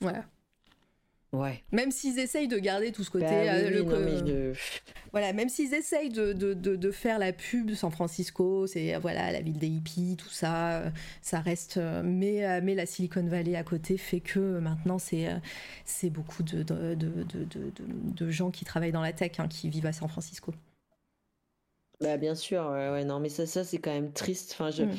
Voilà. 0.00 0.24
Ouais. 1.32 1.62
Même 1.72 1.90
s'ils 1.90 2.18
essayent 2.18 2.48
de 2.48 2.58
garder 2.58 2.90
tout 2.90 3.04
ce 3.04 3.10
côté. 3.10 3.26
Bah 3.26 3.52
euh, 3.52 4.54
voilà, 5.12 5.34
même 5.34 5.50
s'ils 5.50 5.74
essayent 5.74 6.08
de, 6.08 6.32
de, 6.32 6.54
de, 6.54 6.90
faire 6.90 7.18
la 7.18 7.34
pub 7.34 7.74
San 7.74 7.90
Francisco, 7.90 8.66
c'est 8.66 8.96
voilà 8.96 9.30
la 9.30 9.42
ville 9.42 9.58
des 9.58 9.66
hippies, 9.66 10.16
tout 10.16 10.30
ça, 10.30 10.78
euh, 10.78 10.90
ça 11.20 11.40
reste. 11.40 11.76
Euh, 11.76 12.02
mais, 12.02 12.62
mais 12.62 12.74
la 12.74 12.86
Silicon 12.86 13.24
Valley 13.24 13.56
à 13.56 13.62
côté 13.62 13.98
fait 13.98 14.20
que 14.20 14.58
maintenant 14.58 14.98
c'est 14.98 15.28
c'est 15.84 16.08
beaucoup 16.08 16.42
de, 16.42 16.64
de, 16.64 18.30
gens 18.30 18.50
qui 18.50 18.64
travaillent 18.64 18.92
dans 18.92 19.02
la 19.02 19.12
tech 19.12 19.32
hein, 19.38 19.48
qui 19.48 19.68
vivent 19.68 19.86
à 19.86 19.92
San 19.92 20.08
Francisco. 20.08 20.54
Bah 22.00 22.16
bien 22.16 22.36
sûr, 22.36 22.64
ouais, 22.70 23.04
non, 23.04 23.18
mais 23.18 23.28
ça, 23.28 23.44
ça 23.44 23.64
c'est 23.64 23.78
quand 23.78 23.90
même 23.90 24.12
triste. 24.12 24.52
Enfin, 24.54 24.70
je, 24.70 24.84
mm. 24.84 24.96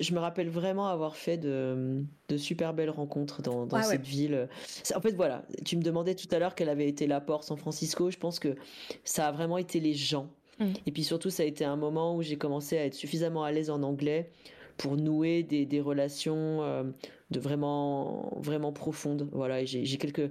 je, 0.00 0.14
me 0.14 0.20
rappelle 0.20 0.48
vraiment 0.48 0.86
avoir 0.86 1.16
fait 1.16 1.38
de, 1.38 2.04
de 2.28 2.36
super 2.36 2.72
belles 2.72 2.90
rencontres 2.90 3.42
dans, 3.42 3.66
dans 3.66 3.82
cette 3.82 4.06
ville. 4.06 4.48
En 4.94 5.00
fait, 5.00 5.10
voilà, 5.12 5.44
tu 5.64 5.76
me 5.76 5.82
demandais 5.82 6.14
tout 6.14 6.28
à 6.30 6.38
l'heure 6.38 6.54
quel 6.54 6.68
avait 6.68 6.88
été 6.88 7.08
l'apport 7.08 7.42
San 7.42 7.56
Francisco. 7.56 8.12
Je 8.12 8.18
pense 8.18 8.38
que 8.38 8.54
ça 9.02 9.26
a 9.26 9.32
vraiment 9.32 9.58
été 9.58 9.80
les 9.80 9.94
gens. 9.94 10.28
Mm. 10.60 10.72
Et 10.86 10.92
puis 10.92 11.02
surtout, 11.02 11.30
ça 11.30 11.42
a 11.42 11.46
été 11.46 11.64
un 11.64 11.76
moment 11.76 12.16
où 12.16 12.22
j'ai 12.22 12.36
commencé 12.36 12.78
à 12.78 12.84
être 12.84 12.94
suffisamment 12.94 13.42
à 13.42 13.50
l'aise 13.50 13.70
en 13.70 13.82
anglais 13.82 14.30
pour 14.76 14.96
nouer 14.96 15.42
des, 15.42 15.66
des 15.66 15.80
relations 15.80 16.62
euh, 16.62 16.84
de 17.30 17.40
vraiment, 17.40 18.38
vraiment 18.40 18.72
profondes. 18.72 19.28
Voilà, 19.32 19.64
j'ai 19.64 19.84
quelques 19.98 20.30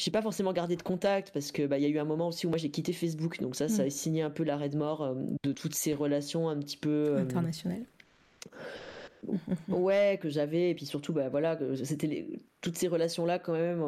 j'ai 0.00 0.10
pas 0.10 0.22
forcément 0.22 0.54
gardé 0.54 0.76
de 0.76 0.82
contact 0.82 1.30
parce 1.30 1.52
que 1.52 1.66
bah 1.66 1.78
il 1.78 1.82
y 1.82 1.86
a 1.86 1.88
eu 1.88 1.98
un 1.98 2.04
moment 2.04 2.28
aussi 2.28 2.46
où 2.46 2.48
moi 2.48 2.58
j'ai 2.58 2.70
quitté 2.70 2.94
Facebook, 2.94 3.38
donc 3.40 3.54
ça, 3.54 3.68
ça 3.68 3.82
mm. 3.82 3.86
a 3.86 3.90
signé 3.90 4.22
un 4.22 4.30
peu 4.30 4.44
l'arrêt 4.44 4.70
de 4.70 4.78
mort 4.78 5.02
euh, 5.02 5.14
de 5.42 5.52
toutes 5.52 5.74
ces 5.74 5.92
relations 5.92 6.48
un 6.48 6.58
petit 6.58 6.78
peu 6.78 6.88
euh, 6.88 7.18
internationales. 7.18 7.84
ouais 9.68 10.18
que 10.20 10.28
j'avais 10.28 10.70
et 10.70 10.74
puis 10.74 10.86
surtout 10.86 11.12
bah 11.12 11.28
voilà 11.28 11.58
c'était 11.82 12.26
toutes 12.60 12.76
ces 12.76 12.88
relations 12.88 13.24
là 13.24 13.38
quand 13.38 13.52
même 13.52 13.82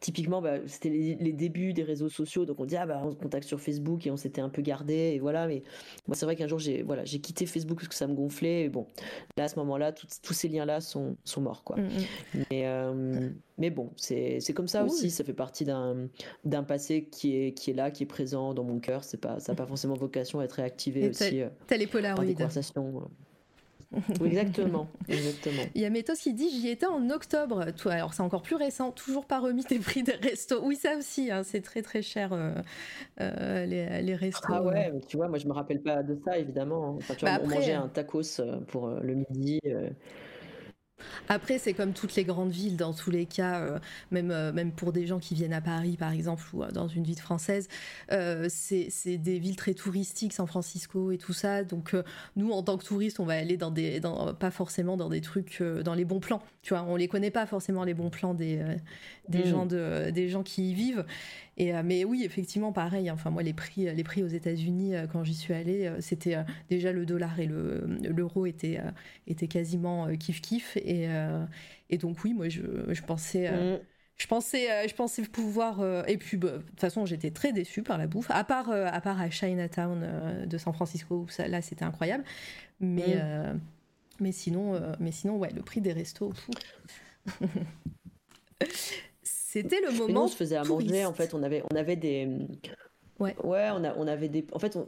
typiquement 0.00 0.40
bah, 0.40 0.56
c'était 0.66 0.88
les, 0.88 1.32
débuts 1.32 1.72
des 1.72 1.82
réseaux 1.82 2.08
sociaux 2.08 2.44
donc 2.44 2.58
on 2.58 2.64
dit 2.64 2.76
ah 2.76 2.86
bah 2.86 3.00
on 3.04 3.12
se 3.12 3.16
contacte 3.16 3.46
sur 3.46 3.60
Facebook 3.60 4.06
et 4.06 4.10
on 4.10 4.16
s'était 4.16 4.40
un 4.40 4.48
peu 4.48 4.62
gardé 4.62 4.94
et 4.94 5.18
voilà 5.18 5.46
mais 5.46 5.62
moi 6.08 6.16
c'est 6.16 6.24
vrai 6.24 6.36
qu'un 6.36 6.46
jour 6.46 6.58
j'ai 6.58 6.82
voilà 6.82 7.04
j'ai 7.04 7.20
quitté 7.20 7.46
Facebook 7.46 7.78
parce 7.78 7.88
que 7.88 7.94
ça 7.94 8.06
me 8.06 8.14
gonflait 8.14 8.64
et 8.64 8.68
bon 8.68 8.86
là 9.36 9.44
à 9.44 9.48
ce 9.48 9.56
moment 9.56 9.76
là 9.76 9.92
tous 9.92 10.32
ces 10.32 10.48
liens 10.48 10.64
là 10.64 10.80
sont, 10.80 11.16
sont 11.24 11.40
morts 11.40 11.62
quoi. 11.64 11.76
Mm, 11.76 11.82
mm. 11.82 12.44
mais 12.50 12.66
euh, 12.66 13.30
mais 13.58 13.70
bon 13.70 13.90
c'est 13.96 14.40
comme 14.54 14.68
ça 14.68 14.84
aussi 14.84 15.10
ça 15.10 15.22
fait 15.22 15.34
partie 15.34 15.64
d'un 15.64 16.62
passé 16.64 17.04
qui 17.10 17.36
est 17.36 17.52
qui 17.52 17.70
est 17.70 17.74
là 17.74 17.90
qui 17.90 18.04
est 18.04 18.06
présent 18.06 18.54
dans 18.54 18.64
mon 18.64 18.80
cœur 18.80 19.04
c'est 19.04 19.20
pas 19.20 19.38
ça 19.38 19.52
n'a 19.52 19.56
pas 19.56 19.66
forcément 19.66 19.94
vocation 19.94 20.40
à 20.40 20.44
être 20.44 20.52
réactivé 20.52 21.10
aussi 21.10 21.42
euh, 21.42 21.48
les 21.70 21.86
par 21.86 22.24
des 22.24 22.34
conversations 22.34 23.10
exactement, 24.24 24.88
exactement. 25.08 25.62
Il 25.74 25.82
y 25.82 25.84
a 25.84 25.90
Métos 25.90 26.14
qui 26.14 26.32
dit 26.32 26.48
j'y 26.50 26.68
étais 26.68 26.86
en 26.86 27.10
octobre. 27.10 27.66
Alors 27.86 28.14
c'est 28.14 28.22
encore 28.22 28.42
plus 28.42 28.56
récent, 28.56 28.92
toujours 28.92 29.26
pas 29.26 29.40
remis 29.40 29.64
tes 29.64 29.78
prix 29.78 30.02
des 30.02 30.12
restos. 30.12 30.60
Oui, 30.62 30.76
ça 30.76 30.96
aussi, 30.96 31.30
hein, 31.30 31.42
c'est 31.42 31.60
très 31.60 31.82
très 31.82 32.02
cher 32.02 32.32
euh, 32.32 32.52
euh, 33.20 33.66
les, 33.66 34.02
les, 34.02 34.14
restos. 34.14 34.52
Ah 34.52 34.62
ouais, 34.62 34.92
tu 35.08 35.16
vois, 35.16 35.28
moi 35.28 35.38
je 35.38 35.46
me 35.46 35.52
rappelle 35.52 35.80
pas 35.82 36.02
de 36.02 36.18
ça 36.24 36.38
évidemment. 36.38 36.96
Enfin, 36.96 37.14
tu 37.14 37.24
vois, 37.24 37.38
bah, 37.38 37.44
on 37.44 37.48
mangeait 37.48 37.72
un 37.72 37.88
tacos 37.88 38.40
euh, 38.40 38.60
pour 38.68 38.88
le 38.88 39.14
midi. 39.14 39.60
Après, 41.28 41.58
c'est 41.58 41.74
comme 41.74 41.92
toutes 41.92 42.14
les 42.16 42.24
grandes 42.24 42.50
villes, 42.50 42.76
dans 42.76 42.92
tous 42.92 43.10
les 43.10 43.26
cas, 43.26 43.60
euh, 43.60 43.78
même, 44.10 44.30
euh, 44.30 44.52
même 44.52 44.72
pour 44.72 44.92
des 44.92 45.06
gens 45.06 45.18
qui 45.18 45.34
viennent 45.34 45.52
à 45.52 45.60
Paris, 45.60 45.96
par 45.96 46.12
exemple, 46.12 46.44
ou 46.52 46.62
euh, 46.62 46.70
dans 46.70 46.88
une 46.88 47.04
ville 47.04 47.18
française, 47.18 47.68
c'est 48.48 49.18
des 49.18 49.38
villes 49.38 49.56
très 49.56 49.74
touristiques, 49.74 50.32
San 50.32 50.46
Francisco 50.46 51.12
et 51.12 51.18
tout 51.18 51.32
ça. 51.32 51.64
Donc, 51.64 51.94
nous, 52.36 52.50
en 52.52 52.62
tant 52.62 52.76
que 52.78 52.84
touristes, 52.84 53.20
on 53.20 53.24
va 53.24 53.34
aller 53.34 53.56
dans 53.56 53.70
des, 53.70 54.00
dans, 54.00 54.34
pas 54.34 54.50
forcément 54.50 54.96
dans 54.96 55.08
des 55.08 55.20
trucs, 55.20 55.62
dans 55.62 55.94
les 55.94 56.04
bons 56.04 56.20
plans. 56.20 56.42
Tu 56.62 56.74
vois, 56.74 56.84
on 56.84 56.96
les 56.96 57.08
connaît 57.08 57.30
pas 57.30 57.46
forcément 57.46 57.84
les 57.84 57.94
bons 57.94 58.10
plans 58.10 58.34
des, 58.34 58.62
des, 59.28 59.44
mm. 59.44 59.46
gens, 59.46 59.66
de, 59.66 60.10
des 60.10 60.28
gens 60.28 60.42
qui 60.42 60.70
y 60.70 60.74
vivent. 60.74 61.04
Euh, 61.60 61.82
mais 61.84 62.04
oui, 62.04 62.22
effectivement, 62.24 62.72
pareil. 62.72 63.10
Enfin, 63.10 63.30
moi, 63.30 63.42
les 63.42 63.52
prix, 63.52 63.94
les 63.94 64.04
prix 64.04 64.22
aux 64.22 64.28
États-Unis, 64.28 64.94
euh, 64.94 65.06
quand 65.06 65.24
j'y 65.24 65.34
suis 65.34 65.52
allée, 65.54 65.86
euh, 65.86 66.00
c'était 66.00 66.36
déjà 66.68 66.92
le 66.92 67.04
dollar 67.04 67.38
et 67.38 67.46
l'euro 67.46 68.46
étaient, 68.46 68.80
étaient 69.26 69.48
quasiment 69.48 70.08
kiff 70.16 70.40
kiff. 70.40 70.76
Et, 70.78 71.08
et 71.90 71.98
donc, 71.98 72.24
oui, 72.24 72.34
moi, 72.34 72.48
je, 72.48 72.62
je 72.88 73.02
pensais. 73.02 73.50
Mm. 73.50 73.80
Je 74.16 74.26
pensais, 74.26 74.86
je 74.86 74.94
pensais 74.94 75.22
pouvoir. 75.22 75.82
et 76.06 76.18
puis, 76.18 76.36
bah, 76.36 76.58
de 76.58 76.58
toute 76.58 76.80
façon, 76.80 77.06
j'étais 77.06 77.30
très 77.30 77.52
déçue 77.52 77.82
par 77.82 77.96
la 77.96 78.06
bouffe. 78.06 78.30
À 78.30 78.44
part, 78.44 78.70
à 78.70 79.00
part 79.00 79.18
à 79.20 79.30
Chinatown 79.30 80.46
de 80.46 80.58
San 80.58 80.74
Francisco, 80.74 81.20
où 81.20 81.28
ça, 81.28 81.48
là, 81.48 81.62
c'était 81.62 81.84
incroyable. 81.84 82.24
Mais, 82.80 83.16
mm. 83.16 83.60
mais, 84.20 84.32
sinon, 84.32 84.78
mais 85.00 85.10
sinon, 85.10 85.38
ouais, 85.38 85.50
le 85.54 85.62
prix 85.62 85.80
des 85.80 85.92
restos. 85.92 86.34
C'était 89.52 89.80
le 89.80 89.90
moment. 89.90 90.24
on 90.24 90.28
se 90.28 90.36
faisait 90.36 90.54
à 90.54 90.62
manger, 90.62 91.04
en 91.04 91.12
fait, 91.12 91.34
on 91.34 91.42
avait, 91.42 91.64
on 91.72 91.76
avait 91.76 91.96
des. 91.96 92.28
Ouais. 93.18 93.34
ouais, 93.42 93.68
on, 93.72 93.82
a, 93.82 93.96
on 93.96 94.06
avait 94.06 94.28
des. 94.28 94.46
En 94.52 94.60
fait, 94.60 94.78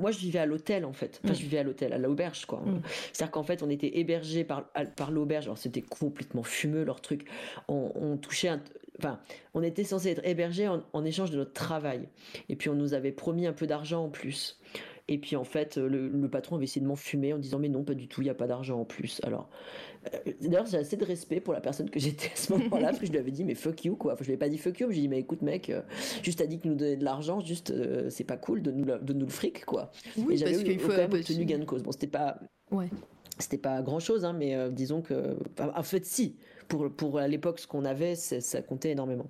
moi, 0.00 0.10
je 0.10 0.18
vivais 0.18 0.40
à 0.40 0.46
l'hôtel, 0.46 0.84
en 0.84 0.92
fait. 0.92 1.20
Enfin, 1.22 1.32
mm. 1.32 1.36
je 1.36 1.42
vivais 1.42 1.58
à 1.58 1.62
l'hôtel, 1.62 1.92
à 1.92 1.98
l'auberge, 1.98 2.44
quoi. 2.46 2.58
Mm. 2.58 2.82
C'est-à-dire 3.12 3.30
qu'en 3.30 3.44
fait, 3.44 3.62
on 3.62 3.70
était 3.70 3.98
hébergés 3.98 4.42
par, 4.42 4.64
par 4.96 5.12
l'auberge. 5.12 5.44
Alors, 5.44 5.56
c'était 5.56 5.82
complètement 5.82 6.42
fumeux, 6.42 6.82
leur 6.82 7.00
truc. 7.00 7.28
On, 7.68 8.16
touchait 8.16 8.48
un. 8.48 8.60
Enfin, 8.98 9.20
on 9.54 9.62
était 9.62 9.84
censé 9.84 10.10
être 10.10 10.26
hébergés 10.26 10.66
en, 10.66 10.82
en, 10.92 11.04
échange 11.04 11.30
de 11.30 11.36
notre 11.36 11.52
travail. 11.52 12.08
Et 12.48 12.56
puis, 12.56 12.70
on 12.70 12.74
nous 12.74 12.94
avait 12.94 13.12
promis 13.12 13.46
un 13.46 13.52
peu 13.52 13.68
d'argent 13.68 14.06
en 14.06 14.08
plus. 14.08 14.58
Et 15.08 15.18
puis 15.18 15.36
en 15.36 15.44
fait, 15.44 15.76
le, 15.76 16.28
patron 16.28 16.56
avait 16.56 16.64
essayé 16.64 16.80
de 16.80 16.86
m'enfumer 16.86 17.32
en 17.32 17.38
disant 17.38 17.58
mais 17.58 17.68
non, 17.68 17.82
pas 17.82 17.94
du 17.94 18.08
tout, 18.08 18.20
il 18.20 18.24
n'y 18.24 18.30
a 18.30 18.34
pas 18.34 18.46
d'argent 18.46 18.80
en 18.80 18.84
plus. 18.84 19.20
Alors, 19.24 19.48
euh, 20.14 20.32
d'ailleurs, 20.40 20.66
j'ai 20.66 20.78
assez 20.78 20.96
de 20.96 21.04
respect 21.04 21.40
pour 21.40 21.52
la 21.52 21.60
personne 21.60 21.90
que 21.90 21.98
j'étais 21.98 22.30
à 22.32 22.36
ce 22.36 22.52
moment-là, 22.52 22.88
parce 22.88 22.98
que 22.98 23.06
je 23.06 23.12
lui 23.12 23.18
avais 23.18 23.30
dit 23.30 23.44
mais 23.44 23.54
fuck 23.54 23.84
you 23.84 23.96
quoi. 23.96 24.14
Enfin, 24.14 24.22
je 24.22 24.28
lui 24.28 24.34
ai 24.34 24.38
pas 24.38 24.48
dit 24.48 24.58
fuck 24.58 24.78
you, 24.80 24.86
je 24.88 24.92
lui 24.92 24.98
ai 24.98 25.02
dit 25.02 25.08
mais 25.08 25.18
écoute 25.18 25.42
mec, 25.42 25.70
euh, 25.70 25.82
juste 26.22 26.38
t'as 26.38 26.46
dit 26.46 26.60
que 26.60 26.68
nous 26.68 26.74
donner 26.74 26.96
de 26.96 27.04
l'argent, 27.04 27.40
juste 27.40 27.70
euh, 27.70 28.10
c'est 28.10 28.24
pas 28.24 28.36
cool 28.36 28.62
de 28.62 28.70
nous, 28.70 28.84
de 28.84 29.12
nous 29.12 29.26
le 29.26 29.32
fric 29.32 29.64
quoi. 29.64 29.90
Oui, 30.16 30.40
Et 30.40 30.44
parce 30.44 30.62
qu'il 30.62 30.78
faut 30.78 30.88
quand 30.88 30.96
même 30.96 31.12
obtenu 31.12 31.44
gain 31.44 31.58
de 31.58 31.64
cause. 31.64 31.82
Bon, 31.82 31.92
c'était 31.92 32.06
pas. 32.06 32.38
Ouais. 32.70 32.88
C'était 33.38 33.58
pas 33.58 33.82
grand 33.82 33.98
chose, 33.98 34.24
hein, 34.24 34.34
mais 34.34 34.70
disons 34.70 35.02
que. 35.02 35.36
En 35.58 35.82
fait, 35.82 36.04
si. 36.04 36.36
Pour, 36.68 36.90
pour 36.90 37.18
à 37.18 37.28
l'époque, 37.28 37.58
ce 37.58 37.66
qu'on 37.66 37.84
avait, 37.84 38.14
ça 38.14 38.62
comptait 38.62 38.92
énormément. 38.92 39.26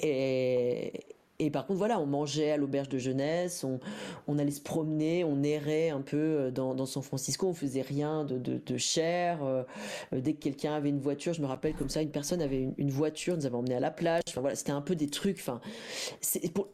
Et, 0.00 0.92
et 1.40 1.50
par 1.50 1.66
contre, 1.66 1.78
voilà, 1.78 1.98
on 1.98 2.06
mangeait 2.06 2.52
à 2.52 2.56
l'auberge 2.56 2.88
de 2.88 2.98
jeunesse, 2.98 3.64
on, 4.28 4.38
allait 4.38 4.52
se 4.52 4.60
promener, 4.60 5.24
on 5.24 5.42
errait 5.42 5.90
un 5.90 6.00
peu 6.00 6.16
euh, 6.16 6.50
dans, 6.52 6.86
San 6.86 7.02
Francisco, 7.02 7.48
on 7.48 7.54
faisait 7.54 7.82
rien 7.82 8.24
de, 8.24 8.38
de, 8.38 8.76
cher. 8.78 9.42
Euh, 9.42 9.64
dès 10.12 10.34
que 10.34 10.38
quelqu'un 10.38 10.74
avait 10.74 10.90
une 10.90 11.00
voiture, 11.00 11.32
je 11.32 11.42
me 11.42 11.46
rappelle 11.46 11.74
comme 11.74 11.88
ça, 11.88 12.02
une 12.02 12.10
personne 12.10 12.40
avait 12.40 12.68
une, 12.78 12.90
voiture, 12.90 13.36
nous 13.36 13.46
avait 13.46 13.56
emmené 13.56 13.74
à 13.74 13.80
la 13.80 13.90
plage. 13.90 14.22
Enfin 14.28 14.42
voilà, 14.42 14.54
c'était 14.54 14.72
un 14.72 14.80
peu 14.80 14.94
des 14.94 15.08
trucs. 15.08 15.38
Enfin, 15.40 15.60
c'est 16.20 16.52
pour, 16.52 16.68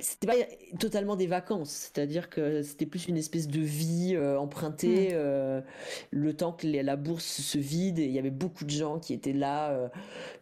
c'était 0.00 0.26
pas 0.26 0.34
totalement 0.78 1.16
des 1.16 1.26
vacances, 1.26 1.90
c'est-à-dire 1.92 2.30
que 2.30 2.62
c'était 2.62 2.86
plus 2.86 3.08
une 3.08 3.16
espèce 3.16 3.48
de 3.48 3.60
vie 3.60 4.14
euh, 4.14 4.38
empruntée, 4.38 5.08
mm. 5.08 5.14
euh, 5.14 5.60
le 6.10 6.34
temps 6.34 6.52
que 6.52 6.66
la 6.66 6.96
bourse 6.96 7.24
se 7.24 7.58
vide, 7.58 7.98
et 7.98 8.04
il 8.04 8.12
y 8.12 8.18
avait 8.18 8.30
beaucoup 8.30 8.64
de 8.64 8.70
gens 8.70 8.98
qui 9.00 9.12
étaient 9.12 9.32
là, 9.32 9.90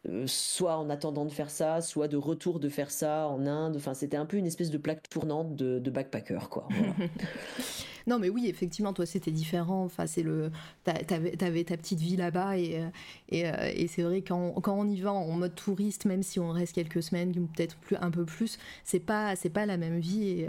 euh, 0.09 0.27
soit 0.27 0.77
en 0.77 0.91
attendant 0.91 1.25
de 1.25 1.33
faire 1.33 1.51
ça, 1.51 1.81
soit 1.81 2.09
de 2.09 2.17
retour 2.17 2.61
de 2.61 2.69
faire 2.69 2.91
ça 2.91 3.29
en 3.29 3.47
Inde. 3.47 3.77
Enfin, 3.77 3.95
c'était 3.95 4.19
un 4.19 4.27
peu 4.27 4.37
une 4.37 4.47
espèce 4.47 4.71
de 4.71 4.79
plaque 4.79 5.09
tournante 5.09 5.57
de, 5.57 5.79
de 5.79 5.91
backpacker, 5.91 6.49
quoi. 6.51 6.69
Non, 8.07 8.21
mais 8.21 8.29
oui, 8.29 8.47
effectivement, 8.47 8.93
toi, 8.93 9.05
c'était 9.05 9.33
différent. 9.33 9.83
Enfin, 9.85 10.07
c'est 10.07 10.23
le, 10.23 10.53
t'avais, 10.85 11.43
avais 11.43 11.65
ta 11.65 11.77
petite 11.77 11.99
vie 11.99 12.17
là-bas, 12.17 12.57
et, 12.57 12.79
euh, 12.79 12.87
euh, 13.33 13.73
et, 13.75 13.89
c'est 13.89 14.03
vrai 14.03 14.23
quand, 14.23 14.53
quand 14.61 14.79
on 14.79 14.89
y 14.89 15.01
va 15.01 15.13
en 15.13 15.33
mode 15.33 15.57
touriste, 15.57 16.05
même 16.05 16.23
si 16.23 16.39
on 16.39 16.51
reste 16.51 16.73
quelques 16.73 17.03
semaines, 17.03 17.33
peut-être 17.33 17.77
plus 17.77 17.97
un 17.97 18.13
peu 18.13 18.25
plus, 18.25 18.59
c'est 18.85 19.01
pas, 19.01 19.35
c'est 19.35 19.51
pas 19.51 19.67
la 19.67 19.77
même 19.77 19.99
vie, 19.99 20.47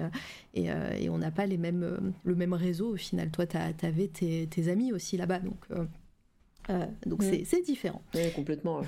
et, 0.53 0.69
euh, 0.69 0.91
et, 0.99 1.09
on 1.09 1.17
n'a 1.17 1.31
pas 1.31 1.47
les 1.47 1.57
mêmes, 1.57 2.13
le 2.23 2.35
même 2.35 2.53
réseau 2.53 2.93
au 2.93 2.97
final. 2.97 3.31
Toi, 3.31 3.47
t'avais 3.47 4.07
tes, 4.07 4.45
tes 4.45 4.67
amis 4.69 4.93
aussi 4.93 5.17
là-bas, 5.17 5.39
donc. 5.39 5.65
donc 7.07 7.23
c'est 7.23 7.61
différent. 7.65 8.03
Oui, 8.13 8.31
complètement. 8.35 8.81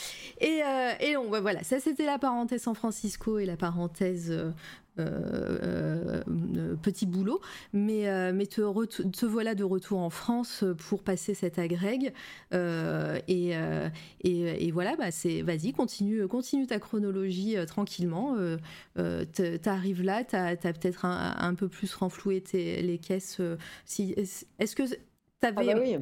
et, 0.40 0.62
et 0.98 1.14
donc 1.14 1.26
voilà, 1.28 1.62
ça 1.62 1.78
c'était 1.78 2.06
la 2.06 2.18
parenthèse 2.18 2.62
San 2.62 2.74
Francisco 2.74 3.38
et 3.38 3.46
la 3.46 3.56
parenthèse 3.56 4.32
euh, 4.98 6.22
euh, 6.26 6.74
petit 6.76 7.04
boulot, 7.04 7.40
mais, 7.74 8.08
euh, 8.08 8.32
mais 8.34 8.46
te, 8.46 8.62
te, 8.84 9.26
voilà 9.26 9.54
de 9.54 9.64
retour 9.64 9.98
en 9.98 10.08
France 10.08 10.64
pour 10.88 11.02
passer 11.02 11.34
cette 11.34 11.58
agrègue. 11.58 12.12
Et, 12.52 13.52
et, 14.22 14.66
et, 14.66 14.70
voilà, 14.70 14.96
bah 14.96 15.10
c'est, 15.10 15.42
vas-y, 15.42 15.72
continue, 15.72 16.26
continue 16.28 16.66
ta 16.66 16.78
chronologie 16.78 17.56
tranquillement. 17.66 18.36
T'arrives 19.62 20.02
là, 20.02 20.24
t'as 20.24 20.52
as, 20.52 20.56
peut-être 20.56 21.04
un, 21.04 21.54
peu 21.54 21.68
plus 21.68 21.94
renfloué 21.94 22.40
tes, 22.40 22.82
les 22.82 22.98
caisses. 22.98 23.40
si, 23.84 24.14
est-ce 24.58 24.76
que 24.76 24.82
t'avais... 25.40 25.70
Ah 25.70 25.74
bah 25.74 25.80
oui. 25.80 25.96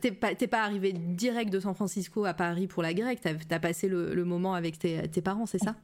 T'es 0.00 0.12
pas, 0.12 0.34
pas, 0.34 0.62
arrivé 0.62 0.92
direct 0.92 1.52
de 1.52 1.60
San 1.60 1.74
Francisco 1.74 2.24
à 2.24 2.34
Paris 2.34 2.66
pour 2.66 2.82
la 2.82 2.92
grecque, 2.92 3.20
t'as 3.20 3.32
as 3.50 3.60
passé 3.60 3.88
le, 3.88 4.14
le, 4.14 4.24
moment 4.24 4.54
avec 4.54 4.78
tes, 4.78 5.08
tes 5.08 5.22
parents, 5.22 5.46
c'est 5.46 5.58
ça? 5.58 5.76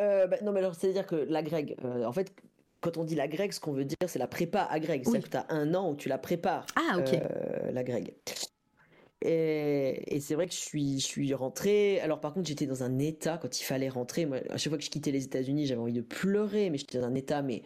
Euh, 0.00 0.26
bah, 0.26 0.36
non, 0.42 0.52
mais 0.52 0.60
alors, 0.60 0.74
c'est-à-dire 0.74 1.06
que 1.06 1.16
la 1.16 1.42
grecque, 1.42 1.76
euh, 1.84 2.04
en 2.04 2.12
fait, 2.12 2.32
quand 2.80 2.96
on 2.96 3.04
dit 3.04 3.14
la 3.14 3.28
grecque, 3.28 3.52
ce 3.52 3.60
qu'on 3.60 3.72
veut 3.72 3.84
dire, 3.84 3.96
c'est 4.06 4.18
la 4.18 4.26
prépa 4.26 4.62
à 4.70 4.80
grecque. 4.80 5.02
C'est-à-dire 5.04 5.28
que 5.28 5.30
tu 5.30 5.36
as 5.36 5.46
un 5.50 5.74
an 5.74 5.90
où 5.90 5.96
tu 5.96 6.08
la 6.08 6.18
prépares, 6.18 6.66
ah, 6.76 6.98
ok. 6.98 7.14
Euh, 7.14 7.72
la 7.72 7.84
grecque. 7.84 8.14
Et, 9.22 10.18
c'est 10.20 10.34
vrai 10.34 10.46
que 10.46 10.52
je 10.54 10.58
suis, 10.58 10.98
je 10.98 11.04
suis 11.04 11.34
rentrée. 11.34 12.00
Alors 12.00 12.20
par 12.20 12.32
contre, 12.32 12.48
j'étais 12.48 12.66
dans 12.66 12.82
un 12.82 12.98
état 12.98 13.38
quand 13.40 13.60
il 13.60 13.64
fallait 13.64 13.88
rentrer. 13.88 14.26
Moi, 14.26 14.38
à 14.48 14.56
chaque 14.56 14.70
fois 14.70 14.78
que 14.78 14.84
je 14.84 14.90
quittais 14.90 15.10
les 15.10 15.24
États-Unis, 15.24 15.66
j'avais 15.66 15.80
envie 15.80 15.92
de 15.92 16.00
pleurer, 16.00 16.70
mais 16.70 16.78
j'étais 16.78 16.98
dans 16.98 17.06
un 17.06 17.14
état 17.14 17.42
mais, 17.42 17.62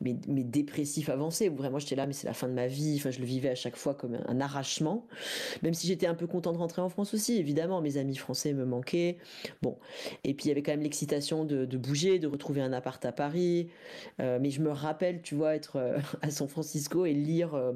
mais, 0.00 0.16
mais 0.28 0.44
dépressif 0.44 1.08
avancé 1.08 1.48
où 1.48 1.56
vraiment 1.56 1.78
j'étais 1.78 1.96
là, 1.96 2.06
mais 2.06 2.12
c'est 2.12 2.26
la 2.26 2.34
fin 2.34 2.48
de 2.48 2.54
ma 2.54 2.66
vie. 2.66 2.96
Enfin, 2.98 3.10
je 3.10 3.20
le 3.20 3.26
vivais 3.26 3.50
à 3.50 3.54
chaque 3.54 3.76
fois 3.76 3.94
comme 3.94 4.18
un, 4.26 4.40
arrachement. 4.40 5.06
Même 5.62 5.74
si 5.74 5.86
j'étais 5.86 6.06
un 6.06 6.14
peu 6.14 6.26
content 6.26 6.52
de 6.52 6.58
rentrer 6.58 6.82
en 6.82 6.88
France 6.88 7.14
aussi, 7.14 7.38
évidemment, 7.38 7.80
mes 7.80 7.96
amis 7.96 8.16
français 8.16 8.52
me 8.52 8.64
manquaient. 8.64 9.18
Bon, 9.62 9.78
et 10.24 10.34
puis 10.34 10.46
il 10.46 10.48
y 10.48 10.52
avait 10.52 10.62
quand 10.62 10.72
même 10.72 10.82
l'excitation 10.82 11.44
de, 11.44 11.64
de, 11.64 11.76
bouger, 11.78 12.18
de 12.18 12.26
retrouver 12.26 12.60
un 12.60 12.72
appart 12.72 13.04
à 13.04 13.12
Paris. 13.12 13.68
Euh, 14.20 14.38
mais 14.40 14.50
je 14.50 14.60
me 14.60 14.70
rappelle, 14.70 15.22
tu 15.22 15.34
vois, 15.34 15.54
être 15.54 15.76
euh, 15.76 15.98
à 16.22 16.30
San 16.30 16.48
Francisco 16.48 17.06
et 17.06 17.14
lire. 17.14 17.54
Euh, 17.54 17.72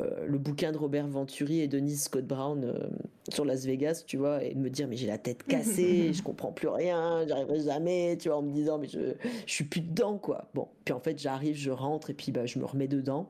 euh, 0.00 0.26
le 0.26 0.38
bouquin 0.38 0.72
de 0.72 0.78
Robert 0.78 1.06
Venturi 1.06 1.60
et 1.60 1.68
Denise 1.68 2.04
Scott 2.04 2.26
Brown 2.26 2.64
euh, 2.64 2.88
sur 3.28 3.44
Las 3.44 3.64
Vegas, 3.64 4.04
tu 4.06 4.16
vois, 4.16 4.42
et 4.42 4.54
de 4.54 4.58
me 4.58 4.70
dire 4.70 4.88
mais 4.88 4.96
j'ai 4.96 5.06
la 5.06 5.18
tête 5.18 5.42
cassée, 5.44 6.12
je 6.14 6.22
comprends 6.22 6.52
plus 6.52 6.68
rien, 6.68 7.26
j'arriverai 7.26 7.60
jamais, 7.60 8.16
tu 8.18 8.28
vois, 8.28 8.38
en 8.38 8.42
me 8.42 8.52
disant 8.52 8.78
mais 8.78 8.88
je, 8.88 9.14
je 9.46 9.52
suis 9.52 9.64
plus 9.64 9.80
dedans 9.80 10.18
quoi. 10.18 10.48
Bon, 10.54 10.68
puis 10.84 10.94
en 10.94 11.00
fait 11.00 11.18
j'arrive, 11.18 11.56
je 11.56 11.70
rentre 11.70 12.10
et 12.10 12.14
puis 12.14 12.32
bah 12.32 12.46
je 12.46 12.58
me 12.58 12.64
remets 12.64 12.88
dedans, 12.88 13.28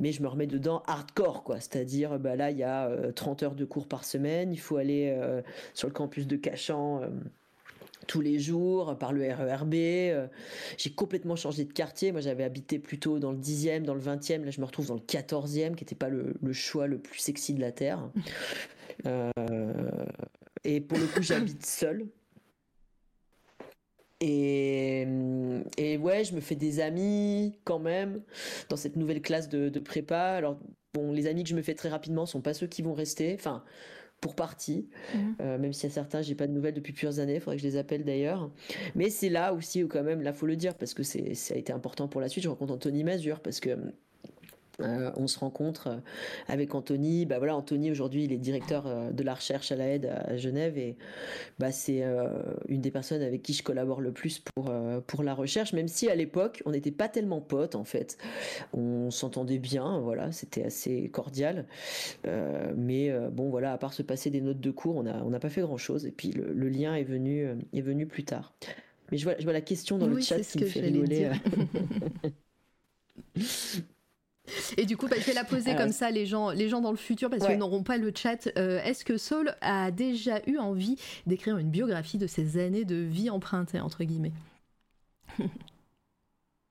mais 0.00 0.12
je 0.12 0.22
me 0.22 0.28
remets 0.28 0.46
dedans 0.46 0.82
hardcore 0.86 1.44
quoi, 1.44 1.60
c'est-à-dire 1.60 2.18
bah 2.18 2.36
là 2.36 2.50
il 2.50 2.58
y 2.58 2.64
a 2.64 2.90
30 3.14 3.42
euh, 3.42 3.46
heures 3.46 3.54
de 3.54 3.64
cours 3.64 3.86
par 3.86 4.04
semaine, 4.04 4.52
il 4.52 4.60
faut 4.60 4.76
aller 4.76 5.16
sur 5.74 5.88
le 5.88 5.94
campus 5.94 6.26
de 6.26 6.36
Cachan 6.36 7.02
tous 8.08 8.20
les 8.20 8.40
jours 8.40 8.98
par 8.98 9.12
le 9.12 9.22
RERB. 9.22 9.74
Euh, 9.74 10.26
j'ai 10.76 10.90
complètement 10.90 11.36
changé 11.36 11.64
de 11.64 11.72
quartier. 11.72 12.10
Moi, 12.10 12.20
j'avais 12.20 12.42
habité 12.42 12.80
plutôt 12.80 13.20
dans 13.20 13.30
le 13.30 13.38
10e, 13.38 13.82
dans 13.82 13.94
le 13.94 14.00
20e. 14.00 14.44
Là, 14.44 14.50
je 14.50 14.60
me 14.60 14.66
retrouve 14.66 14.88
dans 14.88 14.94
le 14.94 15.00
14e, 15.00 15.76
qui 15.76 15.84
n'était 15.84 15.94
pas 15.94 16.08
le, 16.08 16.34
choix 16.52 16.88
le 16.88 16.98
plus 16.98 17.20
sexy 17.20 17.54
de 17.54 17.60
la 17.60 17.70
Terre. 17.70 18.10
Euh, 19.06 19.30
et 20.64 20.80
pour 20.80 20.98
le 20.98 21.06
coup, 21.06 21.22
j'habite 21.22 21.64
seul. 21.64 22.08
Et, 24.20 25.06
et, 25.76 25.96
ouais, 25.98 26.24
je 26.24 26.34
me 26.34 26.40
fais 26.40 26.56
des 26.56 26.80
amis 26.80 27.56
quand 27.62 27.78
même 27.78 28.22
dans 28.68 28.76
cette 28.76 28.96
nouvelle 28.96 29.22
classe 29.22 29.48
de, 29.48 29.68
de 29.68 29.78
prépa. 29.78 30.18
Alors, 30.18 30.58
bon, 30.94 31.12
les 31.12 31.28
amis 31.28 31.44
que 31.44 31.50
je 31.50 31.54
me 31.54 31.62
fais 31.62 31.74
très 31.74 31.90
rapidement 31.90 32.26
sont 32.26 32.40
pas 32.40 32.54
ceux 32.54 32.66
qui 32.66 32.82
vont 32.82 32.94
rester. 32.94 33.36
Enfin, 33.38 33.62
pour 34.20 34.34
partie, 34.34 34.88
mhm. 35.14 35.36
euh, 35.40 35.58
même 35.58 35.72
si 35.72 35.86
à 35.86 35.90
certains 35.90 36.22
j'ai 36.22 36.34
pas 36.34 36.46
de 36.46 36.52
nouvelles 36.52 36.74
depuis 36.74 36.92
plusieurs 36.92 37.20
années, 37.20 37.36
il 37.36 37.40
faudrait 37.40 37.56
que 37.56 37.62
je 37.62 37.68
les 37.68 37.76
appelle 37.76 38.04
d'ailleurs. 38.04 38.50
Mais 38.94 39.10
c'est 39.10 39.28
là 39.28 39.52
aussi 39.52 39.84
où 39.84 39.88
quand 39.88 40.02
même, 40.02 40.22
là 40.22 40.32
faut 40.32 40.46
le 40.46 40.56
dire 40.56 40.74
parce 40.74 40.94
que 40.94 41.02
c'est 41.02 41.34
ça 41.34 41.54
a 41.54 41.56
été 41.56 41.72
important 41.72 42.08
pour 42.08 42.20
la 42.20 42.28
suite. 42.28 42.44
Je 42.44 42.48
rencontre 42.48 42.74
Anthony 42.74 43.04
Mazur 43.04 43.40
parce 43.40 43.60
que 43.60 43.76
euh, 44.80 45.10
on 45.16 45.26
se 45.26 45.38
rencontre 45.40 45.88
euh, 45.88 45.96
avec 46.46 46.74
Anthony. 46.74 47.26
Bah 47.26 47.38
voilà, 47.38 47.56
Anthony 47.56 47.90
aujourd'hui, 47.90 48.24
il 48.24 48.32
est 48.32 48.36
directeur 48.36 48.86
euh, 48.86 49.10
de 49.10 49.22
la 49.24 49.34
recherche 49.34 49.72
à 49.72 49.76
la 49.76 49.88
aide 49.88 50.06
à 50.06 50.36
Genève 50.36 50.78
et 50.78 50.96
bah 51.58 51.72
c'est 51.72 52.04
une 52.68 52.80
des 52.80 52.90
personnes 52.90 53.22
avec 53.22 53.42
qui 53.42 53.52
je 53.52 53.62
collabore 53.62 54.00
le 54.00 54.12
plus 54.12 54.38
pour 54.38 54.72
pour 55.06 55.22
la 55.22 55.34
recherche. 55.34 55.72
Même 55.72 55.88
si 55.88 56.08
à 56.08 56.14
l'époque, 56.14 56.62
on 56.64 56.70
n'était 56.70 56.90
pas 56.90 57.08
tellement 57.08 57.40
potes 57.40 57.74
en 57.74 57.84
fait, 57.84 58.18
on 58.72 59.10
s'entendait 59.10 59.58
bien, 59.58 59.98
voilà, 60.00 60.30
c'était 60.32 60.64
assez 60.64 61.08
cordial. 61.08 61.66
mais 62.76 63.12
bon 63.30 63.50
voilà, 63.50 63.72
à 63.72 63.78
part 63.78 63.92
se 63.92 64.02
passer 64.02 64.30
des 64.30 64.40
notes 64.40 64.60
de 64.60 64.70
cours, 64.70 64.96
on 64.96 65.06
a 65.06 65.22
on 65.22 65.30
n'a 65.30 65.40
pas 65.40 65.50
fait 65.50 65.62
grand 65.62 65.78
chose. 65.78 66.06
Et 66.06 66.12
puis 66.12 66.32
le, 66.32 66.68
lien 66.68 66.94
est 66.94 67.04
venu 67.04 67.48
est 67.72 67.80
venu 67.80 68.06
plus 68.06 68.24
tard. 68.24 68.54
Mais 69.10 69.18
je 69.18 69.24
vois, 69.24 69.34
je 69.38 69.44
vois 69.44 69.52
la 69.52 69.60
question 69.60 69.98
dans 69.98 70.06
le 70.06 70.20
chat 70.20 70.40
qui 70.40 70.60
me 70.60 70.66
fait 70.66 70.80
rigoler. 70.80 71.30
Et 74.76 74.86
du 74.86 74.96
coup, 74.96 75.08
bah, 75.08 75.16
je 75.18 75.24
vais 75.24 75.32
la 75.32 75.44
poser 75.44 75.74
comme 75.74 75.92
ça, 75.92 76.10
les 76.10 76.26
gens, 76.26 76.50
les 76.50 76.68
gens 76.68 76.80
dans 76.80 76.90
le 76.90 76.96
futur, 76.96 77.30
parce 77.30 77.46
qu'ils 77.46 77.58
n'auront 77.58 77.82
pas 77.82 77.98
le 77.98 78.12
chat. 78.14 78.48
Euh, 78.56 78.82
est-ce 78.82 79.04
que 79.04 79.16
Saul 79.16 79.54
a 79.60 79.90
déjà 79.90 80.40
eu 80.46 80.58
envie 80.58 80.96
d'écrire 81.26 81.58
une 81.58 81.70
biographie 81.70 82.18
de 82.18 82.26
ses 82.26 82.58
années 82.58 82.84
de 82.84 82.96
vie 82.96 83.30
empruntée, 83.30 83.80
entre 83.80 84.04
guillemets? 84.04 84.32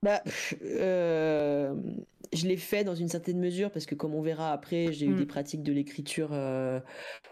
Bah, 0.03 0.21
euh, 0.61 1.73
je 2.31 2.47
l'ai 2.47 2.57
fait 2.57 2.83
dans 2.83 2.93
une 2.93 3.07
certaine 3.07 3.39
mesure 3.39 3.71
parce 3.71 3.87
que 3.87 3.95
comme 3.95 4.13
on 4.13 4.21
verra 4.21 4.53
après, 4.53 4.93
j'ai 4.93 5.07
eu 5.07 5.13
mm. 5.13 5.17
des 5.17 5.25
pratiques 5.25 5.63
de 5.63 5.73
l'écriture 5.73 6.29
euh, 6.33 6.79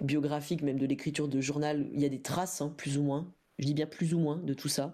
biographique, 0.02 0.64
même 0.64 0.80
de 0.80 0.88
l'écriture 0.88 1.28
de 1.28 1.40
journal. 1.42 1.88
Il 1.94 2.00
y 2.00 2.06
a 2.06 2.10
des 2.10 2.24
traces, 2.24 2.62
hein, 2.62 2.74
plus 2.76 2.98
ou 2.98 3.04
moins 3.04 3.32
je 3.60 3.65
dis 3.65 3.73
bien 3.73 3.86
plus 3.86 4.14
ou 4.14 4.19
moins 4.19 4.38
de 4.38 4.53
tout 4.53 4.68
ça. 4.68 4.94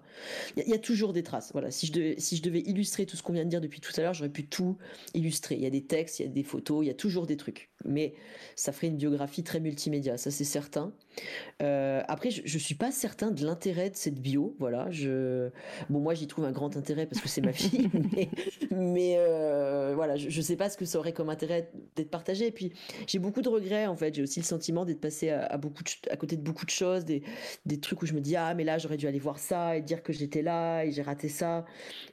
Il 0.56 0.68
y, 0.68 0.74
a 0.74 0.78
toujours 0.78 1.12
des 1.12 1.22
traces. 1.22 1.50
Voilà, 1.52 1.70
si 1.70 1.86
je 1.86 1.92
devais, 1.92 2.14
si 2.18 2.36
je 2.36 2.42
devais 2.42 2.60
illustrer 2.60 3.06
tout 3.06 3.16
ce 3.16 3.22
qu'on 3.22 3.32
vient 3.32 3.44
de 3.44 3.50
dire 3.50 3.60
depuis 3.60 3.80
tout 3.80 3.92
à 3.96 4.02
l'heure, 4.02 4.14
j'aurais 4.14 4.30
pu 4.30 4.46
tout 4.46 4.78
illustrer. 5.14 5.56
Il 5.56 5.62
y 5.62 5.66
a 5.66 5.70
des 5.70 5.84
textes, 5.84 6.20
il 6.20 6.26
y 6.26 6.26
a 6.26 6.28
des 6.28 6.44
photos, 6.44 6.84
il 6.84 6.88
y 6.88 6.90
a 6.90 6.94
toujours 6.94 7.26
des 7.26 7.36
trucs. 7.36 7.71
Mais 7.84 8.14
ça 8.56 8.72
ferait 8.72 8.88
une 8.88 8.96
biographie 8.96 9.42
très 9.42 9.60
multimédia, 9.60 10.16
ça 10.16 10.30
c'est 10.30 10.44
certain. 10.44 10.92
Euh, 11.62 12.02
après, 12.08 12.30
je, 12.30 12.42
je 12.44 12.58
suis 12.58 12.74
pas 12.74 12.90
certain 12.90 13.30
de 13.30 13.44
l'intérêt 13.44 13.90
de 13.90 13.96
cette 13.96 14.20
bio, 14.20 14.56
voilà. 14.58 14.90
Je, 14.90 15.50
bon, 15.90 16.00
moi 16.00 16.14
j'y 16.14 16.26
trouve 16.26 16.44
un 16.44 16.52
grand 16.52 16.76
intérêt 16.76 17.06
parce 17.06 17.20
que 17.20 17.28
c'est 17.28 17.40
ma 17.40 17.52
fille, 17.52 17.90
mais, 18.70 19.16
euh, 19.18 19.92
voilà, 19.94 20.16
je, 20.16 20.28
je 20.28 20.40
sais 20.40 20.56
pas 20.56 20.70
ce 20.70 20.76
que 20.76 20.84
ça 20.84 20.98
aurait 20.98 21.12
comme 21.12 21.28
intérêt 21.28 21.70
d'être 21.96 22.10
partagé. 22.10 22.46
Et 22.46 22.52
puis 22.52 22.72
j'ai 23.06 23.18
beaucoup 23.18 23.42
de 23.42 23.48
regrets 23.48 23.86
en 23.86 23.96
fait. 23.96 24.14
J'ai 24.14 24.22
aussi 24.22 24.40
le 24.40 24.44
sentiment 24.44 24.84
d'être 24.84 25.00
passé 25.00 25.30
à, 25.30 25.56
beaucoup 25.58 25.82
à 26.10 26.16
côté 26.16 26.36
de 26.36 26.42
beaucoup 26.42 26.64
de 26.64 26.70
choses, 26.70 27.04
des, 27.04 27.22
des 27.66 27.80
trucs 27.80 28.02
où 28.02 28.06
je 28.06 28.14
me 28.14 28.20
dis 28.20 28.36
ah 28.36 28.54
mais 28.54 28.64
là 28.64 28.78
j'aurais 28.78 28.96
dû 28.96 29.06
aller 29.06 29.18
voir 29.18 29.38
ça 29.38 29.76
et 29.76 29.82
dire 29.82 30.02
que 30.02 30.12
j'étais 30.12 30.42
là 30.42 30.84
et 30.84 30.92
j'ai 30.92 31.02
raté 31.02 31.28
ça. 31.28 31.64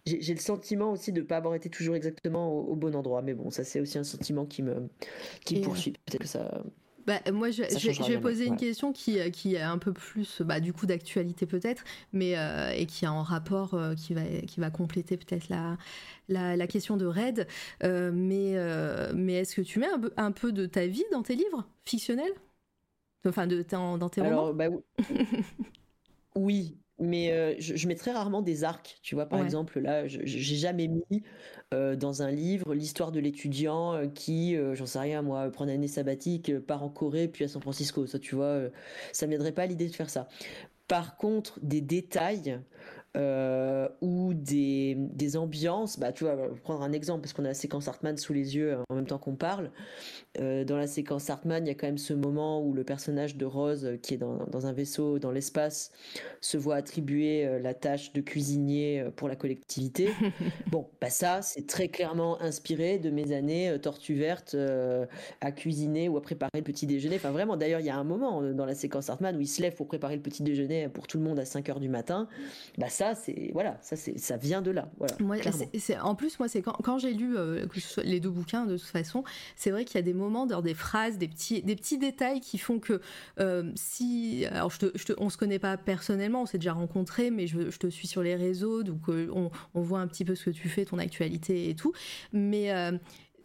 J'ai 0.05 0.33
le 0.33 0.39
sentiment 0.39 0.91
aussi 0.91 1.11
de 1.11 1.21
pas 1.21 1.37
avoir 1.37 1.55
été 1.55 1.69
toujours 1.69 1.95
exactement 1.95 2.51
au, 2.51 2.75
bon 2.75 2.95
endroit. 2.95 3.21
Mais 3.21 3.33
bon, 3.33 3.49
ça 3.49 3.63
c'est 3.63 3.79
aussi 3.79 3.97
un 3.97 4.03
sentiment 4.03 4.45
qui 4.45 4.63
me 4.63 4.89
me 5.59 5.65
poursuit. 5.65 5.93
Peut-être 6.05 6.21
que 6.21 6.27
ça 6.27 6.63
bah, 7.09 7.19
moi, 7.31 7.49
je, 7.49 7.63
vais 8.07 8.19
poser 8.19 8.45
une 8.45 8.55
question 8.55 8.93
qui, 8.93 9.19
euh, 9.19 9.31
qui 9.31 9.55
est 9.55 9.61
un 9.61 9.79
peu 9.79 9.93
plus, 9.93 10.43
bah, 10.43 10.59
du 10.59 10.73
coup, 10.73 10.85
d'actualité 10.85 11.47
peut-être, 11.47 11.83
mais 12.13 12.37
euh, 12.37 12.69
et 12.69 12.85
qui 12.85 13.05
est 13.05 13.07
en 13.07 13.23
rapport, 13.23 13.73
euh, 13.73 13.95
qui 13.95 14.13
va, 14.13 14.21
qui 14.45 14.59
va 14.59 14.69
compléter 14.69 15.17
peut-être 15.17 15.49
la, 15.49 15.75
la, 16.27 16.67
question 16.67 16.97
de 16.97 17.07
Red. 17.07 17.47
mais, 17.81 18.55
mais 19.15 19.33
est-ce 19.33 19.55
que 19.55 19.61
tu 19.61 19.79
mets 19.79 19.87
un, 19.87 20.01
un, 20.17 20.31
peu 20.31 20.51
de 20.51 20.67
ta 20.67 20.85
vie 20.85 21.05
dans 21.11 21.23
tes 21.23 21.35
livres 21.35 21.67
fictionnels, 21.83 22.33
enfin, 23.25 23.47
de 23.47 23.65
dans 23.71 24.09
tes 24.09 24.21
Alors, 24.21 24.53
bah, 24.53 24.67
oui, 26.35 26.77
mais 26.99 27.55
je, 27.59 27.87
mets 27.87 27.95
très 27.95 28.11
rarement 28.11 28.41
des 28.41 28.63
arcs. 28.63 28.99
Tu 29.01 29.15
vois, 29.15 29.25
par 29.25 29.41
exemple, 29.43 29.79
là, 29.79 30.07
j'ai 30.07 30.55
jamais 30.55 30.87
mis 30.87 31.23
dans 31.71 32.21
un 32.21 32.31
livre 32.31 32.73
l'histoire 32.73 33.11
de 33.11 33.19
l'étudiant 33.19 34.09
qui, 34.13 34.57
j'en 34.73 34.85
sais 34.85 34.99
rien, 34.99 35.21
moi, 35.21 35.49
prend 35.51 35.65
une 35.65 35.71
année 35.71 35.87
sabbatique, 35.87 36.57
part 36.59 36.83
en 36.83 36.89
Corée, 36.89 37.27
puis 37.27 37.45
à 37.45 37.47
San 37.47 37.61
Francisco. 37.61 38.05
Ça, 38.05 38.19
tu 38.19 38.35
vois, 38.35 38.61
ça 39.11 39.25
ne 39.25 39.31
viendrait 39.31 39.51
pas 39.51 39.63
à 39.63 39.67
l'idée 39.67 39.87
de 39.87 39.95
faire 39.95 40.09
ça. 40.09 40.27
Par 40.87 41.17
contre, 41.17 41.59
des 41.61 41.81
détails 41.81 42.59
euh, 43.17 43.87
ou 44.01 44.35
des, 44.35 44.93
des, 44.95 45.35
ambiances. 45.35 45.97
Bah, 45.97 46.11
tu 46.11 46.25
vois, 46.25 46.37
prendre 46.63 46.83
un 46.83 46.91
exemple 46.91 47.21
parce 47.21 47.33
qu'on 47.33 47.43
a 47.43 47.47
la 47.47 47.53
séquence 47.55 47.87
Hartman 47.87 48.15
sous 48.17 48.33
les 48.33 48.55
yeux 48.55 48.73
euh, 48.73 48.83
en 48.89 48.95
même 48.95 49.07
temps 49.07 49.17
qu'on 49.17 49.35
parle. 49.35 49.71
Euh, 50.39 50.63
dans 50.63 50.77
la 50.77 50.85
séquence 50.85 51.27
Hartman, 51.27 51.65
il 51.65 51.69
y 51.69 51.71
a 51.71 51.73
quand 51.73 51.87
même 51.87 51.97
ce 51.97 52.13
moment 52.13 52.63
où 52.63 52.71
le 52.71 52.83
personnage 52.83 53.35
de 53.35 53.45
Rose, 53.45 53.97
qui 54.03 54.13
est 54.13 54.17
dans, 54.17 54.45
dans 54.45 54.67
un 54.67 54.73
vaisseau 54.73 55.17
dans 55.17 55.31
l'espace, 55.31 55.91
se 56.39 56.55
voit 56.57 56.75
attribuer 56.75 57.59
la 57.59 57.73
tâche 57.73 58.13
de 58.13 58.21
cuisinier 58.21 59.07
pour 59.15 59.27
la 59.27 59.35
collectivité. 59.35 60.09
bon, 60.67 60.87
bah 61.01 61.09
ça, 61.09 61.41
c'est 61.41 61.65
très 61.65 61.87
clairement 61.87 62.39
inspiré 62.43 62.99
de 62.99 63.09
mes 63.09 63.31
années 63.31 63.75
tortue 63.81 64.13
verte 64.13 64.55
à 65.41 65.51
cuisiner 65.51 66.09
ou 66.09 66.17
à 66.17 66.21
préparer 66.21 66.51
le 66.55 66.63
petit 66.63 66.85
déjeuner. 66.85 67.15
Enfin, 67.15 67.31
vraiment, 67.31 67.57
d'ailleurs, 67.57 67.79
il 67.79 67.87
y 67.87 67.89
a 67.89 67.97
un 67.97 68.03
moment 68.03 68.43
dans 68.53 68.65
la 68.65 68.75
séquence 68.75 69.09
Hartman 69.09 69.35
où 69.35 69.41
il 69.41 69.47
se 69.47 69.63
lève 69.63 69.73
pour 69.73 69.87
préparer 69.87 70.15
le 70.15 70.21
petit 70.21 70.43
déjeuner 70.43 70.89
pour 70.89 71.07
tout 71.07 71.17
le 71.17 71.23
monde 71.23 71.39
à 71.39 71.45
5 71.45 71.67
heures 71.69 71.79
du 71.79 71.89
matin. 71.89 72.27
Bah, 72.77 72.87
ça, 72.99 73.15
c'est 73.15 73.51
voilà, 73.53 73.77
ça 73.81 73.95
c'est 73.95 74.19
ça 74.19 74.35
vient 74.35 74.61
de 74.61 74.71
là. 74.71 74.89
Voilà, 74.97 75.15
moi, 75.21 75.37
c'est, 75.77 75.97
en 75.99 76.15
plus, 76.15 76.37
moi, 76.37 76.49
c'est 76.49 76.61
quand, 76.61 76.73
quand 76.83 76.97
j'ai 76.97 77.13
lu 77.13 77.37
euh, 77.37 77.65
les 78.03 78.19
deux 78.19 78.29
bouquins 78.29 78.65
de 78.65 78.77
toute 78.77 78.87
façon, 78.87 79.23
c'est 79.55 79.71
vrai 79.71 79.85
qu'il 79.85 79.95
y 79.95 79.99
a 79.99 80.01
des 80.01 80.13
moments, 80.13 80.45
dans 80.45 80.61
des 80.61 80.73
phrases, 80.73 81.17
des 81.17 81.29
petits, 81.29 81.61
des 81.61 81.77
petits 81.77 81.97
détails 81.97 82.41
qui 82.41 82.57
font 82.57 82.79
que 82.79 82.99
euh, 83.39 83.71
si, 83.75 84.45
alors 84.51 84.69
je 84.69 84.79
te, 84.79 84.97
je 84.97 85.05
te, 85.05 85.13
on 85.17 85.29
se 85.29 85.37
connaît 85.37 85.59
pas 85.59 85.77
personnellement, 85.77 86.41
on 86.41 86.45
s'est 86.45 86.57
déjà 86.57 86.73
rencontrés, 86.73 87.31
mais 87.31 87.47
je, 87.47 87.69
je, 87.69 87.79
te 87.79 87.87
suis 87.87 88.07
sur 88.07 88.21
les 88.21 88.35
réseaux, 88.35 88.83
donc 88.83 89.07
euh, 89.07 89.29
on, 89.33 89.49
on, 89.75 89.81
voit 89.81 89.99
un 89.99 90.07
petit 90.07 90.25
peu 90.25 90.35
ce 90.35 90.49
que 90.49 90.49
tu 90.49 90.67
fais, 90.67 90.83
ton 90.83 90.97
actualité 90.97 91.69
et 91.69 91.75
tout, 91.75 91.93
mais 92.33 92.65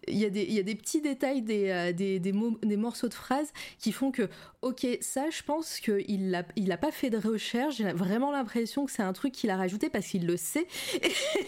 il 0.08 0.18
y, 0.18 0.24
a 0.24 0.30
des, 0.30 0.42
il 0.42 0.52
y 0.52 0.58
a 0.58 0.64
des 0.64 0.74
petits 0.74 1.00
détails, 1.00 1.42
des, 1.42 1.92
des, 1.96 2.18
des, 2.18 2.32
mots, 2.32 2.58
des 2.62 2.76
morceaux 2.76 3.08
de 3.08 3.14
phrases 3.14 3.52
qui 3.78 3.92
font 3.92 4.10
que 4.10 4.28
ok, 4.64 4.86
ça, 5.02 5.28
je 5.28 5.42
pense 5.42 5.78
qu'il 5.78 6.30
n'a 6.30 6.42
il 6.56 6.72
a 6.72 6.78
pas 6.78 6.90
fait 6.90 7.10
de 7.10 7.18
recherche. 7.18 7.76
J'ai 7.76 7.92
vraiment 7.92 8.32
l'impression 8.32 8.86
que 8.86 8.92
c'est 8.92 9.02
un 9.02 9.12
truc 9.12 9.32
qu'il 9.32 9.50
a 9.50 9.56
rajouté 9.56 9.90
parce 9.90 10.06
qu'il 10.06 10.26
le 10.26 10.38
sait 10.38 10.66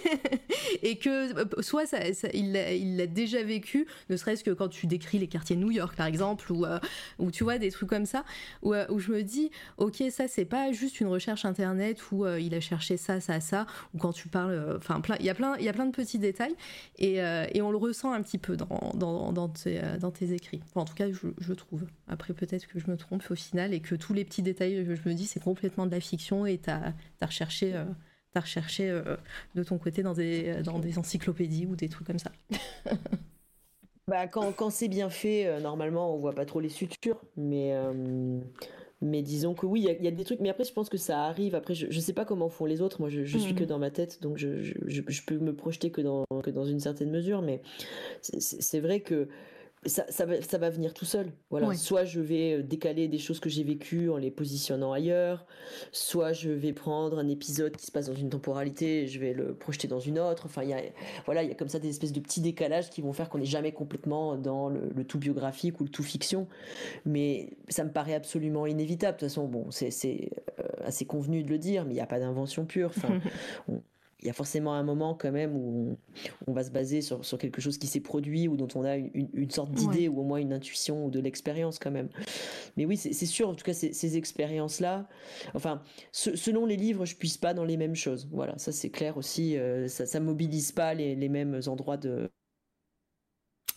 et 0.83 0.99
que 0.99 1.35
euh, 1.35 1.63
soit 1.63 1.87
ça, 1.87 1.99
il 2.35 2.53
l'a 2.53 3.07
déjà 3.07 3.43
vécu, 3.43 3.87
ne 4.11 4.17
serait-ce 4.19 4.45
que 4.45 4.51
quand 4.51 4.69
tu 4.69 4.87
décris 4.87 5.19
les 5.19 5.29
quartiers 5.29 5.57
de 5.57 5.63
New 5.63 5.71
York, 5.71 5.97
par 5.97 6.07
exemple, 6.07 6.53
ou, 6.53 6.67
euh, 6.67 6.79
ou 7.19 7.31
tu 7.31 7.43
vois 7.43 7.57
des 7.57 7.71
trucs 7.71 7.89
comme 7.89 8.05
ça, 8.05 8.23
où, 8.61 8.75
euh, 8.75 8.85
où 8.91 8.99
je 8.99 9.11
me 9.11 9.23
dis, 9.23 9.51
ok, 9.79 10.05
ça, 10.11 10.29
c'est 10.29 10.45
pas 10.45 10.71
juste 10.73 11.01
une 11.01 11.09
recherche 11.09 11.47
internet 11.47 11.99
où 12.13 12.27
il 12.27 12.55
a 12.55 12.61
cherché 12.61 12.99
ça, 12.99 13.21
ça, 13.21 13.41
ça, 13.41 13.67
ou 13.95 13.99
quand 13.99 14.13
tu 14.13 14.29
parles, 14.29 14.77
enfin, 14.77 15.01
il 15.21 15.25
y 15.25 15.31
a 15.31 15.35
plein, 15.35 15.57
y 15.57 15.69
a 15.69 15.73
plein 15.73 15.87
de 15.87 15.93
petits 15.93 16.19
détails 16.19 16.55
et, 16.99 17.15
et, 17.17 17.63
on 17.63 17.71
le 17.71 17.79
ressent 17.79 18.13
un 18.13 18.21
petit 18.23 18.39
peu 18.39 18.57
dans, 18.57 18.93
dans, 18.95 19.33
dans, 19.33 19.49
tes, 19.49 19.81
dans 20.01 20.11
tes, 20.11 20.35
écrits. 20.35 20.61
en 20.75 20.85
tout 20.85 20.95
cas, 20.95 21.11
je, 21.11 21.29
je 21.39 21.53
trouve. 21.55 21.87
Après, 22.09 22.35
peut-être 22.35 22.67
que 22.67 22.79
je 22.79 22.91
me 22.91 22.97
trompe 22.97 23.06
au 23.11 23.35
final 23.35 23.75
et 23.75 23.81
que 23.81 23.95
tous 23.95 24.13
les 24.13 24.25
petits 24.25 24.43
détails, 24.43 24.85
je 24.85 25.09
me 25.09 25.15
dis, 25.15 25.27
c'est 25.27 25.41
complètement 25.41 25.87
de 25.87 25.91
la 25.91 26.01
fiction 26.01 26.47
et 26.47 26.59
tu 26.59 26.71
as, 26.71 26.95
recherché, 27.23 27.75
euh, 27.75 27.85
as 28.35 28.41
recherché 28.41 28.91
euh, 28.91 29.17
de 29.55 29.63
ton 29.63 29.79
côté 29.79 30.03
dans 30.03 30.15
des, 30.15 30.63
dans 30.63 30.79
des 30.79 30.99
encyclopédies 30.99 31.67
ou 31.67 31.77
des 31.77 31.89
trucs 31.89 32.07
comme 32.07 32.19
ça. 32.19 32.33
bah, 34.09 34.27
quand, 34.27 34.53
quand 34.53 34.71
c'est 34.71 34.89
bien 34.89 35.11
fait, 35.11 35.47
euh, 35.47 35.61
normalement, 35.61 36.15
on 36.15 36.19
voit 36.19 36.35
pas 36.35 36.47
trop 36.47 36.61
les 36.61 36.69
sutures, 36.69 37.21
mais. 37.37 37.75
Mais 39.03 39.21
disons 39.21 39.53
que 39.53 39.67
oui, 39.67 39.87
il 39.87 40.05
y, 40.05 40.09
a 40.09 40.11
des 40.11 40.25
trucs, 40.25 40.41
mais 40.41 40.49
après 40.49 40.65
je 40.65 40.73
pense 40.73 40.89
que 40.89 40.97
ça 40.97 41.25
arrive. 41.25 41.55
Après, 41.55 41.75
je, 41.75 41.87
je 41.91 42.01
sais 42.01 42.15
pas 42.15 42.25
comment 42.25 42.49
font 42.49 42.65
les 42.65 42.81
autres. 42.81 42.99
Moi, 42.99 43.11
je, 43.11 43.25
je 43.25 43.37
suis 43.37 43.55
que 43.55 43.65
mm. 43.65 43.67
dans 43.67 43.79
ma 43.79 43.91
tête, 43.91 44.23
donc 44.23 44.39
je, 44.39 44.63
je, 44.63 44.73
je, 44.87 45.23
peux 45.23 45.37
me 45.37 45.55
projeter 45.55 45.91
que 45.91 46.01
dans, 46.01 46.25
que 46.43 46.49
dans 46.49 46.65
une 46.65 46.81
certaine 46.81 47.11
mesure. 47.11 47.43
Mais 47.43 47.61
c'est 48.23 48.81
vrai 48.81 49.01
que 49.01 49.29
ça, 49.85 50.05
ça, 50.09 50.27
va, 50.27 50.41
ça 50.43 50.59
va 50.59 50.71
venir 50.71 50.95
tout 50.95 51.05
seul. 51.05 51.31
Voilà. 51.51 51.73
Soit 51.75 52.05
je 52.05 52.21
vais 52.21 52.55
euh, 52.55 52.63
décaler 52.63 53.09
des 53.09 53.19
choses 53.19 53.41
que 53.41 53.49
j'ai 53.49 53.63
vécues 53.63 54.11
en 54.11 54.17
les 54.17 54.31
positionnant 54.31 54.93
ailleurs, 54.93 55.47
soit 55.93 56.33
je 56.33 56.51
vais 56.51 56.73
prendre 56.73 57.19
un 57.19 57.29
épisode 57.29 57.77
qui 57.77 57.87
se 57.87 57.93
passe 57.93 58.07
dans 58.07 58.15
une 58.15 58.31
temporalité 58.31 59.03
et 59.03 59.07
je 59.07 59.19
vais 59.19 59.33
le 59.33 59.55
projeter 59.55 59.89
dans 59.89 60.01
une 60.01 60.19
autre. 60.19 60.47
Enfin, 60.47 60.63
il 60.63 60.71
y 60.71 60.75
a, 60.75 60.81
voilà, 61.25 61.43
il 61.43 61.49
y 61.49 61.53
a 61.53 61.55
comme 61.55 61.69
ça 61.69 61.79
des 61.79 61.89
espèces 61.89 62.13
de 62.13 62.21
petits 62.21 62.41
décalages 62.41 62.91
qui 62.91 63.01
vont 63.03 63.13
faire 63.13 63.29
qu'on 63.29 63.39
n'est 63.39 63.45
jamais 63.45 63.73
complètement 63.73 64.37
dans 64.37 64.69
le, 64.69 65.05
tout 65.05 65.19
biographique 65.19 65.81
ou 65.81 65.85
le 65.85 65.91
tout 65.91 66.03
fiction. 66.03 66.49
Mais 67.05 67.51
ça 67.69 67.85
me 67.85 67.91
paraît 67.91 68.15
absolument 68.15 68.67
inévitable. 68.67 69.17
De 69.17 69.21
toute 69.21 69.29
façon, 69.29 69.47
bon, 69.47 69.71
c'est 69.71 70.31
euh, 70.59 70.65
assez 70.85 71.05
convenu 71.05 71.43
de 71.43 71.51
le 71.51 71.59
dire, 71.59 71.85
mais 71.85 71.93
il 71.93 71.97
n'y 71.97 72.01
a 72.01 72.07
pas 72.07 72.19
d'invention 72.19 72.65
pure. 72.65 72.91
Enfin, 72.97 73.21
il 74.27 74.29
y 74.29 74.31
a 74.31 74.35
forcément 74.35 74.75
un 74.75 74.83
moment 74.83 75.15
quand 75.15 75.31
même 75.31 75.55
où 75.55 75.97
on, 76.49 76.53
va 76.53 76.65
se 76.65 76.73
baser 76.73 77.01
sur, 77.01 77.25
sur, 77.25 77.39
quelque 77.39 77.61
chose 77.61 77.79
qui 77.79 77.87
s'est 77.87 78.01
produit 78.01 78.49
ou 78.49 78.57
dont 78.57 78.67
on 78.75 78.83
a 78.83 78.97
une, 78.97 79.29
une 79.33 79.51
sorte 79.53 79.71
d'idée 79.71 80.09
ou 80.09 80.19
au 80.19 80.25
moins 80.25 80.39
une 80.39 80.53
intuition 80.53 81.07
ou 81.07 81.11
de 81.11 81.21
l'expérience 81.21 81.79
quand 81.79 81.93
même. 81.93 82.09
Mais 82.77 82.87
oui, 82.87 82.97
c'est 82.97 83.15
sûr, 83.15 83.49
en 83.49 83.55
tout 83.55 83.65
cas, 83.65 83.73
ces, 83.73 83.93
ces 83.93 84.17
expériences-là, 84.17 85.09
enfin, 85.55 85.81
selon 86.11 86.67
les 86.67 86.77
livres, 86.77 87.05
je 87.05 87.15
puisse 87.15 87.39
pas 87.39 87.55
dans 87.55 87.65
les 87.65 87.77
mêmes 87.77 87.95
choses. 87.95 88.29
Voilà, 88.33 88.59
ça 88.59 88.73
c'est 88.73 88.91
clair 88.91 89.17
aussi, 89.17 89.57
euh, 89.57 89.87
ça, 89.87 90.07
ça 90.07 90.19
mobilise 90.19 90.73
pas 90.73 90.93
les, 90.93 91.15
les 91.15 91.29
mêmes 91.29 91.61
endroits 91.69 91.97
de... 91.97 92.29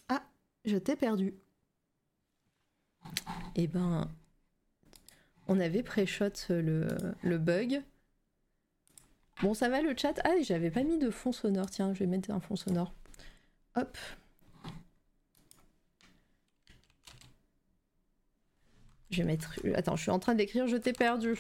Ah, 0.08 0.24
je 0.66 0.78
t'ai 0.78 0.96
perdu. 0.96 1.36
Eh 3.56 3.68
ben, 3.68 4.10
on 5.48 5.60
avait 5.60 5.84
pré-shot 5.84 6.50
le, 6.50 6.88
le 7.22 7.38
bug. 7.38 7.84
Bon, 9.42 9.54
ça 9.54 9.70
va 9.70 9.82
le 9.82 9.96
chat 9.98 10.20
Ah, 10.26 10.34
j'avais 10.42 10.70
pas 10.72 10.84
mis 10.84 10.98
de 10.98 11.10
fond 11.10 11.32
sonore. 11.32 11.70
Tiens, 11.70 11.94
je 11.94 12.00
vais 12.00 12.08
mettre 12.08 12.30
un 12.32 12.40
fond 12.40 12.56
sonore. 12.56 12.94
Hop. 13.76 13.98
Je 19.12 19.18
vais 19.18 19.24
mettre... 19.24 19.56
Attends, 19.76 19.96
je 19.96 20.02
suis 20.04 20.12
en 20.12 20.20
train 20.20 20.36
d'écrire, 20.36 20.68
je 20.68 20.78
t'ai 20.78 20.94
perdu. 20.94 21.36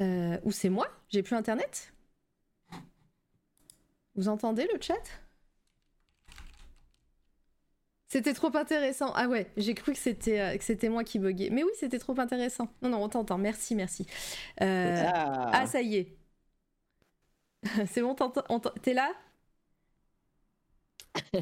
Euh, 0.00 0.38
ou 0.44 0.52
c'est 0.52 0.68
moi? 0.68 0.88
J'ai 1.08 1.22
plus 1.22 1.36
internet? 1.36 1.92
Vous 4.16 4.28
entendez 4.28 4.68
le 4.72 4.80
chat? 4.80 4.94
C'était 8.16 8.32
trop 8.32 8.56
intéressant. 8.56 9.12
Ah 9.14 9.28
ouais, 9.28 9.50
j'ai 9.58 9.74
cru 9.74 9.92
que 9.92 9.98
c'était 9.98 10.40
euh, 10.40 10.56
que 10.56 10.64
c'était 10.64 10.88
moi 10.88 11.04
qui 11.04 11.18
buguais. 11.18 11.50
Mais 11.52 11.62
oui, 11.62 11.70
c'était 11.78 11.98
trop 11.98 12.18
intéressant. 12.18 12.66
Non, 12.80 12.88
non, 12.88 13.04
on 13.04 13.10
t'entend. 13.10 13.36
Merci, 13.36 13.74
merci. 13.74 14.06
Euh, 14.62 15.04
ah. 15.06 15.50
ah. 15.52 15.66
ça 15.66 15.82
y 15.82 15.96
est. 15.96 16.16
c'est 17.86 18.00
bon, 18.00 18.16
t'es 18.82 18.94
là? 18.94 19.12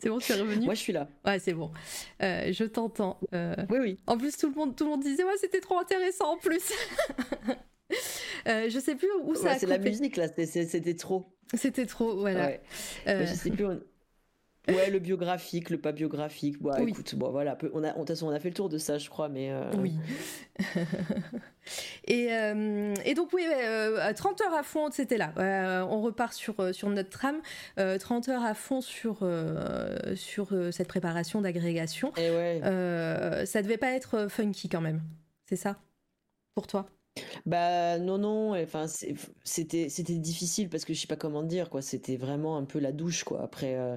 C'est 0.00 0.10
bon, 0.10 0.18
tu 0.18 0.30
es 0.30 0.36
revenu 0.36 0.64
Moi, 0.64 0.74
je 0.74 0.78
suis 0.80 0.92
là. 0.92 1.08
Ouais, 1.26 1.40
c'est 1.40 1.54
bon. 1.54 1.72
Euh, 2.22 2.52
je 2.52 2.62
t'entends. 2.62 3.18
oui, 3.32 3.78
oui. 3.80 3.98
En 4.06 4.16
plus, 4.16 4.36
tout 4.36 4.48
le 4.48 4.54
monde, 4.54 4.76
tout 4.76 4.84
le 4.84 4.90
monde 4.90 5.02
disait, 5.02 5.24
ouais, 5.24 5.36
c'était 5.40 5.58
trop 5.58 5.76
intéressant 5.76 6.34
en 6.34 6.36
plus. 6.36 6.72
je 8.46 8.78
sais 8.78 8.94
plus 8.94 9.10
où 9.24 9.34
ça 9.34 9.58
C'est 9.58 9.66
la 9.66 9.78
musique 9.78 10.14
là, 10.16 10.28
c'était 10.28 10.94
trop. 10.94 11.34
C'était 11.52 11.86
trop, 11.86 12.16
voilà. 12.16 12.52
je 13.06 13.34
sais 13.34 13.50
plus. 13.50 13.66
Ouais, 14.68 14.90
le 14.90 14.98
biographique, 14.98 15.70
le 15.70 15.78
pas 15.78 15.92
biographique. 15.92 16.60
Bon, 16.60 16.72
écoute, 16.86 17.14
bon, 17.14 17.30
voilà, 17.30 17.56
on 17.72 17.84
a, 17.84 17.94
on, 17.96 18.04
on 18.22 18.30
a 18.30 18.40
fait 18.40 18.48
le 18.48 18.54
tour 18.54 18.68
de 18.68 18.78
ça, 18.78 18.98
je 18.98 19.08
crois, 19.08 19.28
mais. 19.28 19.50
Euh, 19.50 19.70
oui. 19.78 19.94
et, 22.04 22.32
euh, 22.32 22.94
et, 23.04 23.14
donc, 23.14 23.32
oui, 23.32 23.44
30 24.16 24.40
heures 24.42 24.54
à 24.54 24.62
fond, 24.62 24.90
c'était 24.90 25.16
là. 25.16 25.32
on 25.90 26.00
repart 26.00 26.32
sur, 26.32 26.74
sur 26.74 26.88
notre 26.90 27.10
trame. 27.10 27.40
30 27.76 28.28
heures 28.28 28.44
à 28.44 28.54
fond 28.54 28.80
sur, 28.80 29.26
sur 30.14 30.48
cette 30.72 30.88
préparation 30.88 31.40
d'agrégation. 31.40 32.12
Et 32.16 32.30
ouais. 32.30 33.46
ça 33.46 33.62
devait 33.62 33.78
pas 33.78 33.92
être 33.92 34.28
funky 34.28 34.68
quand 34.68 34.80
même, 34.80 35.02
c'est 35.48 35.56
ça? 35.56 35.76
Pour 36.54 36.66
toi? 36.66 36.88
Bah 37.46 37.98
non 37.98 38.18
non, 38.18 38.60
enfin 38.62 38.86
c'était 39.44 39.88
c'était 39.88 40.18
difficile 40.18 40.68
parce 40.68 40.84
que 40.84 40.94
je 40.94 41.00
sais 41.00 41.06
pas 41.06 41.16
comment 41.16 41.42
dire 41.42 41.70
quoi, 41.70 41.82
c'était 41.82 42.16
vraiment 42.16 42.56
un 42.56 42.64
peu 42.64 42.78
la 42.78 42.92
douche 42.92 43.24
quoi 43.24 43.42
après 43.42 43.74
euh, 43.76 43.96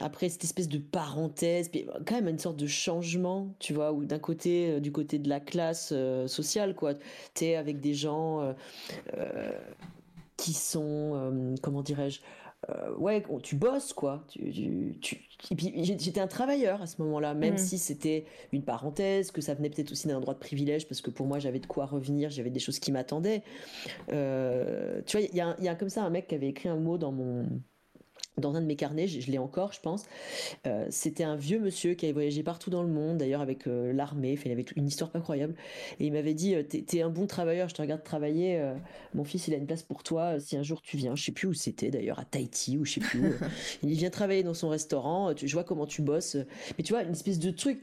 après 0.00 0.28
cette 0.28 0.44
espèce 0.44 0.68
de 0.68 0.78
parenthèse, 0.78 1.68
puis 1.68 1.86
quand 2.06 2.14
même 2.14 2.28
une 2.28 2.38
sorte 2.38 2.56
de 2.56 2.66
changement, 2.66 3.54
tu 3.58 3.72
vois, 3.72 3.92
ou 3.92 4.04
d'un 4.04 4.18
côté 4.18 4.70
euh, 4.70 4.80
du 4.80 4.92
côté 4.92 5.18
de 5.18 5.28
la 5.28 5.40
classe 5.40 5.90
euh, 5.92 6.26
sociale 6.26 6.74
quoi, 6.74 6.94
tu 7.34 7.44
es 7.44 7.56
avec 7.56 7.80
des 7.80 7.94
gens 7.94 8.54
qui 10.36 10.52
sont 10.52 11.56
comment 11.62 11.82
dirais-je 11.82 12.20
euh, 12.70 12.94
ouais, 12.96 13.24
tu 13.42 13.54
bosses 13.54 13.92
quoi. 13.92 14.24
Tu, 14.28 14.96
tu, 15.00 15.16
Et 15.50 15.54
puis 15.54 15.72
j'étais 15.84 16.20
un 16.20 16.26
travailleur 16.26 16.82
à 16.82 16.86
ce 16.86 17.00
moment-là, 17.02 17.32
même 17.32 17.54
mm. 17.54 17.58
si 17.58 17.78
c'était 17.78 18.24
une 18.52 18.64
parenthèse, 18.64 19.30
que 19.30 19.40
ça 19.40 19.54
venait 19.54 19.70
peut-être 19.70 19.92
aussi 19.92 20.08
d'un 20.08 20.16
endroit 20.16 20.34
de 20.34 20.40
privilège, 20.40 20.88
parce 20.88 21.00
que 21.00 21.10
pour 21.10 21.26
moi 21.26 21.38
j'avais 21.38 21.60
de 21.60 21.66
quoi 21.66 21.86
revenir, 21.86 22.30
j'avais 22.30 22.50
des 22.50 22.58
choses 22.58 22.80
qui 22.80 22.90
m'attendaient. 22.90 23.44
Euh, 24.12 25.00
tu 25.06 25.18
vois, 25.18 25.26
il 25.30 25.36
y 25.36 25.40
a, 25.40 25.56
y 25.60 25.68
a 25.68 25.76
comme 25.76 25.88
ça 25.88 26.02
un 26.02 26.10
mec 26.10 26.26
qui 26.26 26.34
avait 26.34 26.48
écrit 26.48 26.68
un 26.68 26.76
mot 26.76 26.98
dans 26.98 27.12
mon 27.12 27.46
dans 28.38 28.54
un 28.54 28.60
de 28.60 28.66
mes 28.66 28.76
carnets, 28.76 29.06
je, 29.06 29.30
l'ai 29.30 29.38
encore, 29.38 29.72
je 29.72 29.80
pense. 29.80 30.06
Euh, 30.66 30.86
c'était 30.90 31.24
un 31.24 31.36
vieux 31.36 31.58
monsieur 31.58 31.94
qui 31.94 32.06
avait 32.06 32.12
voyagé 32.12 32.42
partout 32.42 32.70
dans 32.70 32.82
le 32.82 32.88
monde, 32.88 33.18
d'ailleurs 33.18 33.40
avec 33.40 33.66
euh, 33.66 33.92
l'armée. 33.92 34.38
il 34.44 34.52
avait 34.52 34.64
une 34.76 34.86
histoire 34.86 35.10
pas 35.10 35.20
croyable. 35.20 35.54
Et 36.00 36.06
il 36.06 36.12
m'avait 36.12 36.34
dit 36.34 36.54
euh, 36.54 36.62
T'es 36.62 37.02
un 37.02 37.10
bon 37.10 37.26
travailleur, 37.26 37.68
je 37.68 37.74
te 37.74 37.82
regarde 37.82 38.02
travailler. 38.02 38.60
mon 39.14 39.24
fils, 39.24 39.48
il 39.48 39.54
a 39.54 39.56
une 39.56 39.66
place 39.66 39.82
pour 39.82 40.02
toi. 40.02 40.40
Si 40.40 40.56
un 40.56 40.62
jour 40.62 40.82
tu 40.82 40.96
viens, 40.96 41.14
je 41.14 41.24
sais 41.24 41.32
plus 41.32 41.48
où 41.48 41.54
c'était 41.54 41.90
d'ailleurs, 41.90 42.18
à 42.18 42.24
Tahiti 42.24 42.78
ou 42.78 42.84
je 42.84 42.94
sais 42.94 43.00
plus 43.00 43.20
où. 43.20 43.32
il 43.82 43.94
vient 43.94 44.10
travailler 44.10 44.42
dans 44.42 44.54
son 44.54 44.68
restaurant. 44.68 45.32
je 45.36 45.52
vois 45.52 45.64
comment 45.64 45.86
tu 45.86 46.02
bosses. 46.02 46.36
Mais 46.76 46.84
tu 46.84 46.92
vois, 46.92 47.02
une 47.02 47.12
espèce 47.12 47.38
de 47.38 47.50
truc. 47.50 47.82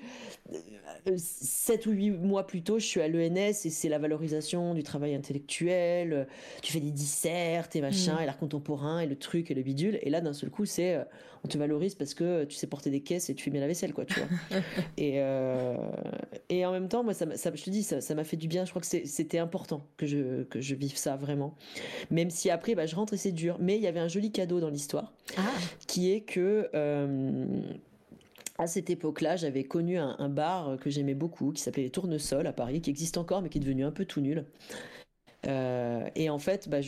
7 1.17 1.85
ou 1.85 1.91
8 1.91 2.11
mois 2.11 2.47
plus 2.47 2.61
tôt, 2.63 2.79
je 2.79 2.85
suis 2.85 3.01
à 3.01 3.07
l'ENS 3.07 3.65
et 3.65 3.69
c'est 3.69 3.89
la 3.89 3.99
valorisation 3.99 4.73
du 4.73 4.83
travail 4.83 5.13
intellectuel. 5.13 6.27
Tu 6.61 6.71
fais 6.71 6.79
des 6.79 6.91
dissertes 6.91 7.75
et 7.75 7.81
machin, 7.81 8.17
mm. 8.17 8.23
et 8.23 8.25
l'art 8.25 8.37
contemporain 8.37 8.99
et 8.99 9.07
le 9.07 9.15
truc 9.15 9.51
et 9.51 9.53
le 9.53 9.61
bidule. 9.61 9.99
Et 10.01 10.09
là, 10.09 10.21
d'un 10.21 10.33
seul 10.33 10.44
coup, 10.49 10.65
c'est 10.65 10.95
euh, 10.95 11.03
on 11.43 11.47
te 11.47 11.57
valorise 11.57 11.95
parce 11.95 12.13
que 12.13 12.43
tu 12.45 12.55
sais 12.55 12.67
porter 12.67 12.89
des 12.89 13.01
caisses 13.01 13.29
et 13.29 13.35
tu 13.35 13.43
fais 13.43 13.51
bien 13.51 13.61
la 13.61 13.67
vaisselle, 13.67 13.93
quoi, 13.93 14.05
tu 14.05 14.19
vois. 14.19 14.59
et, 14.97 15.21
euh, 15.21 15.77
et 16.49 16.65
en 16.65 16.71
même 16.71 16.87
temps, 16.87 17.03
moi, 17.03 17.13
ça, 17.13 17.37
ça 17.37 17.51
je 17.53 17.63
te 17.63 17.69
dis, 17.69 17.83
ça 17.83 18.15
m'a 18.15 18.23
fait 18.23 18.37
du 18.37 18.47
bien. 18.47 18.65
Je 18.65 18.71
crois 18.71 18.81
que 18.81 18.87
c'était 18.87 19.37
important 19.37 19.85
que 19.97 20.05
je, 20.05 20.43
que 20.43 20.61
je 20.61 20.75
vive 20.75 20.97
ça 20.97 21.15
vraiment. 21.15 21.55
Même 22.09 22.29
si 22.29 22.49
après, 22.49 22.75
bah, 22.75 22.85
je 22.85 22.95
rentre 22.95 23.13
et 23.13 23.17
c'est 23.17 23.31
dur. 23.31 23.57
Mais 23.59 23.75
il 23.75 23.81
y 23.81 23.87
avait 23.87 23.99
un 23.99 24.07
joli 24.07 24.31
cadeau 24.31 24.59
dans 24.59 24.69
l'histoire 24.69 25.13
ah. 25.37 25.41
qui 25.87 26.11
est 26.11 26.21
que. 26.21 26.69
Euh, 26.73 27.45
à 28.57 28.67
cette 28.67 28.89
époque-là, 28.89 29.35
j'avais 29.35 29.65
connu 29.65 29.97
un, 29.97 30.29
bar 30.29 30.77
que 30.79 30.89
j'aimais 30.89 31.13
beaucoup, 31.13 31.51
qui 31.51 31.61
s'appelait 31.61 31.83
les 31.83 31.89
Tournesols 31.89 32.47
à 32.47 32.53
Paris, 32.53 32.79
qui 32.79 32.89
existe 32.89 33.17
encore, 33.17 33.41
mais 33.41 33.49
qui 33.49 33.57
est 33.57 33.61
devenu 33.61 33.83
un 33.83 33.91
peu 33.91 34.05
tout 34.05 34.21
nul. 34.21 34.45
Euh, 35.47 36.07
et 36.15 36.29
en 36.29 36.39
fait, 36.39 36.69
bah, 36.69 36.79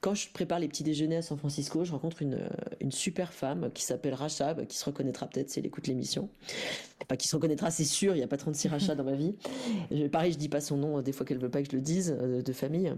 quand 0.00 0.14
je 0.14 0.28
prépare 0.32 0.58
les 0.58 0.68
petits 0.68 0.84
déjeuners 0.84 1.16
à 1.16 1.22
San 1.22 1.36
Francisco, 1.36 1.84
je 1.84 1.92
rencontre 1.92 2.22
une, 2.22 2.48
une 2.80 2.92
super 2.92 3.32
femme 3.32 3.70
qui 3.72 3.82
s'appelle 3.82 4.14
Racha, 4.14 4.54
bah, 4.54 4.64
qui 4.64 4.76
se 4.76 4.84
reconnaîtra 4.84 5.26
peut-être 5.26 5.50
si 5.50 5.58
elle 5.58 5.66
écoute 5.66 5.86
l'émission. 5.86 6.28
Qui 7.18 7.28
se 7.28 7.36
reconnaîtra, 7.36 7.70
c'est 7.70 7.84
sûr, 7.84 8.14
il 8.14 8.18
n'y 8.18 8.24
a 8.24 8.28
pas 8.28 8.36
36 8.36 8.68
Racha 8.68 8.94
dans 8.94 9.04
ma 9.04 9.14
vie. 9.14 9.34
Je, 9.90 10.06
pareil, 10.06 10.32
je 10.32 10.38
dis 10.38 10.48
pas 10.48 10.60
son 10.60 10.76
nom, 10.76 11.00
des 11.00 11.12
fois 11.12 11.24
qu'elle 11.24 11.38
veut 11.38 11.50
pas 11.50 11.62
que 11.62 11.70
je 11.70 11.76
le 11.76 11.82
dise, 11.82 12.16
euh, 12.20 12.42
de 12.42 12.52
famille. 12.52 12.92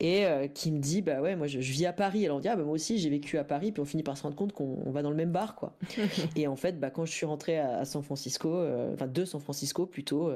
Et 0.00 0.26
euh, 0.26 0.48
qui 0.48 0.70
me 0.70 0.78
dit, 0.78 1.02
bah 1.02 1.20
ouais, 1.20 1.36
moi 1.36 1.46
je, 1.46 1.58
vis 1.58 1.86
à 1.86 1.92
Paris. 1.92 2.24
Alors 2.24 2.38
on 2.38 2.40
dit, 2.40 2.48
ah 2.48 2.56
bah 2.56 2.64
moi 2.64 2.74
aussi 2.74 2.98
j'ai 2.98 3.10
vécu 3.10 3.38
à 3.38 3.44
Paris, 3.44 3.72
puis 3.72 3.80
on 3.80 3.84
finit 3.84 4.02
par 4.02 4.16
se 4.16 4.22
rendre 4.22 4.36
compte 4.36 4.52
qu'on 4.52 4.90
va 4.90 5.02
dans 5.02 5.10
le 5.10 5.16
même 5.16 5.32
bar, 5.32 5.54
quoi. 5.54 5.76
et 6.36 6.46
en 6.46 6.56
fait, 6.56 6.78
bah, 6.78 6.90
quand 6.90 7.04
je 7.04 7.12
suis 7.12 7.26
rentrée 7.26 7.58
à, 7.58 7.84
San 7.84 8.02
Francisco, 8.02 8.62
enfin 8.92 9.06
de 9.06 9.24
San 9.24 9.40
Francisco 9.40 9.86
plutôt, 9.86 10.30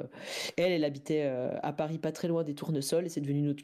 elle, 0.57 0.73
elle 0.73 0.85
habitait 0.85 1.31
à 1.63 1.73
Paris, 1.73 1.99
pas 1.99 2.13
très 2.13 2.29
loin 2.29 2.45
des 2.45 2.55
Tournesols, 2.55 3.07
et 3.07 3.09
c'est 3.09 3.21
devenu 3.21 3.43
notre 3.43 3.63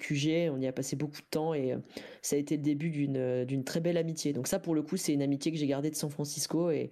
on 0.50 0.60
y 0.60 0.66
a 0.66 0.72
passé 0.72 0.96
beaucoup 0.96 1.20
de 1.20 1.26
temps 1.30 1.54
et 1.54 1.72
euh, 1.72 1.78
ça 2.22 2.36
a 2.36 2.38
été 2.38 2.56
le 2.56 2.62
début 2.62 2.90
d'une 2.90 3.16
euh, 3.16 3.44
d'une 3.44 3.64
très 3.64 3.80
belle 3.80 3.96
amitié. 3.96 4.32
Donc 4.32 4.46
ça, 4.46 4.58
pour 4.58 4.74
le 4.74 4.82
coup, 4.82 4.96
c'est 4.96 5.12
une 5.12 5.22
amitié 5.22 5.52
que 5.52 5.58
j'ai 5.58 5.66
gardée 5.66 5.90
de 5.90 5.96
San 5.96 6.10
Francisco 6.10 6.70
et, 6.70 6.90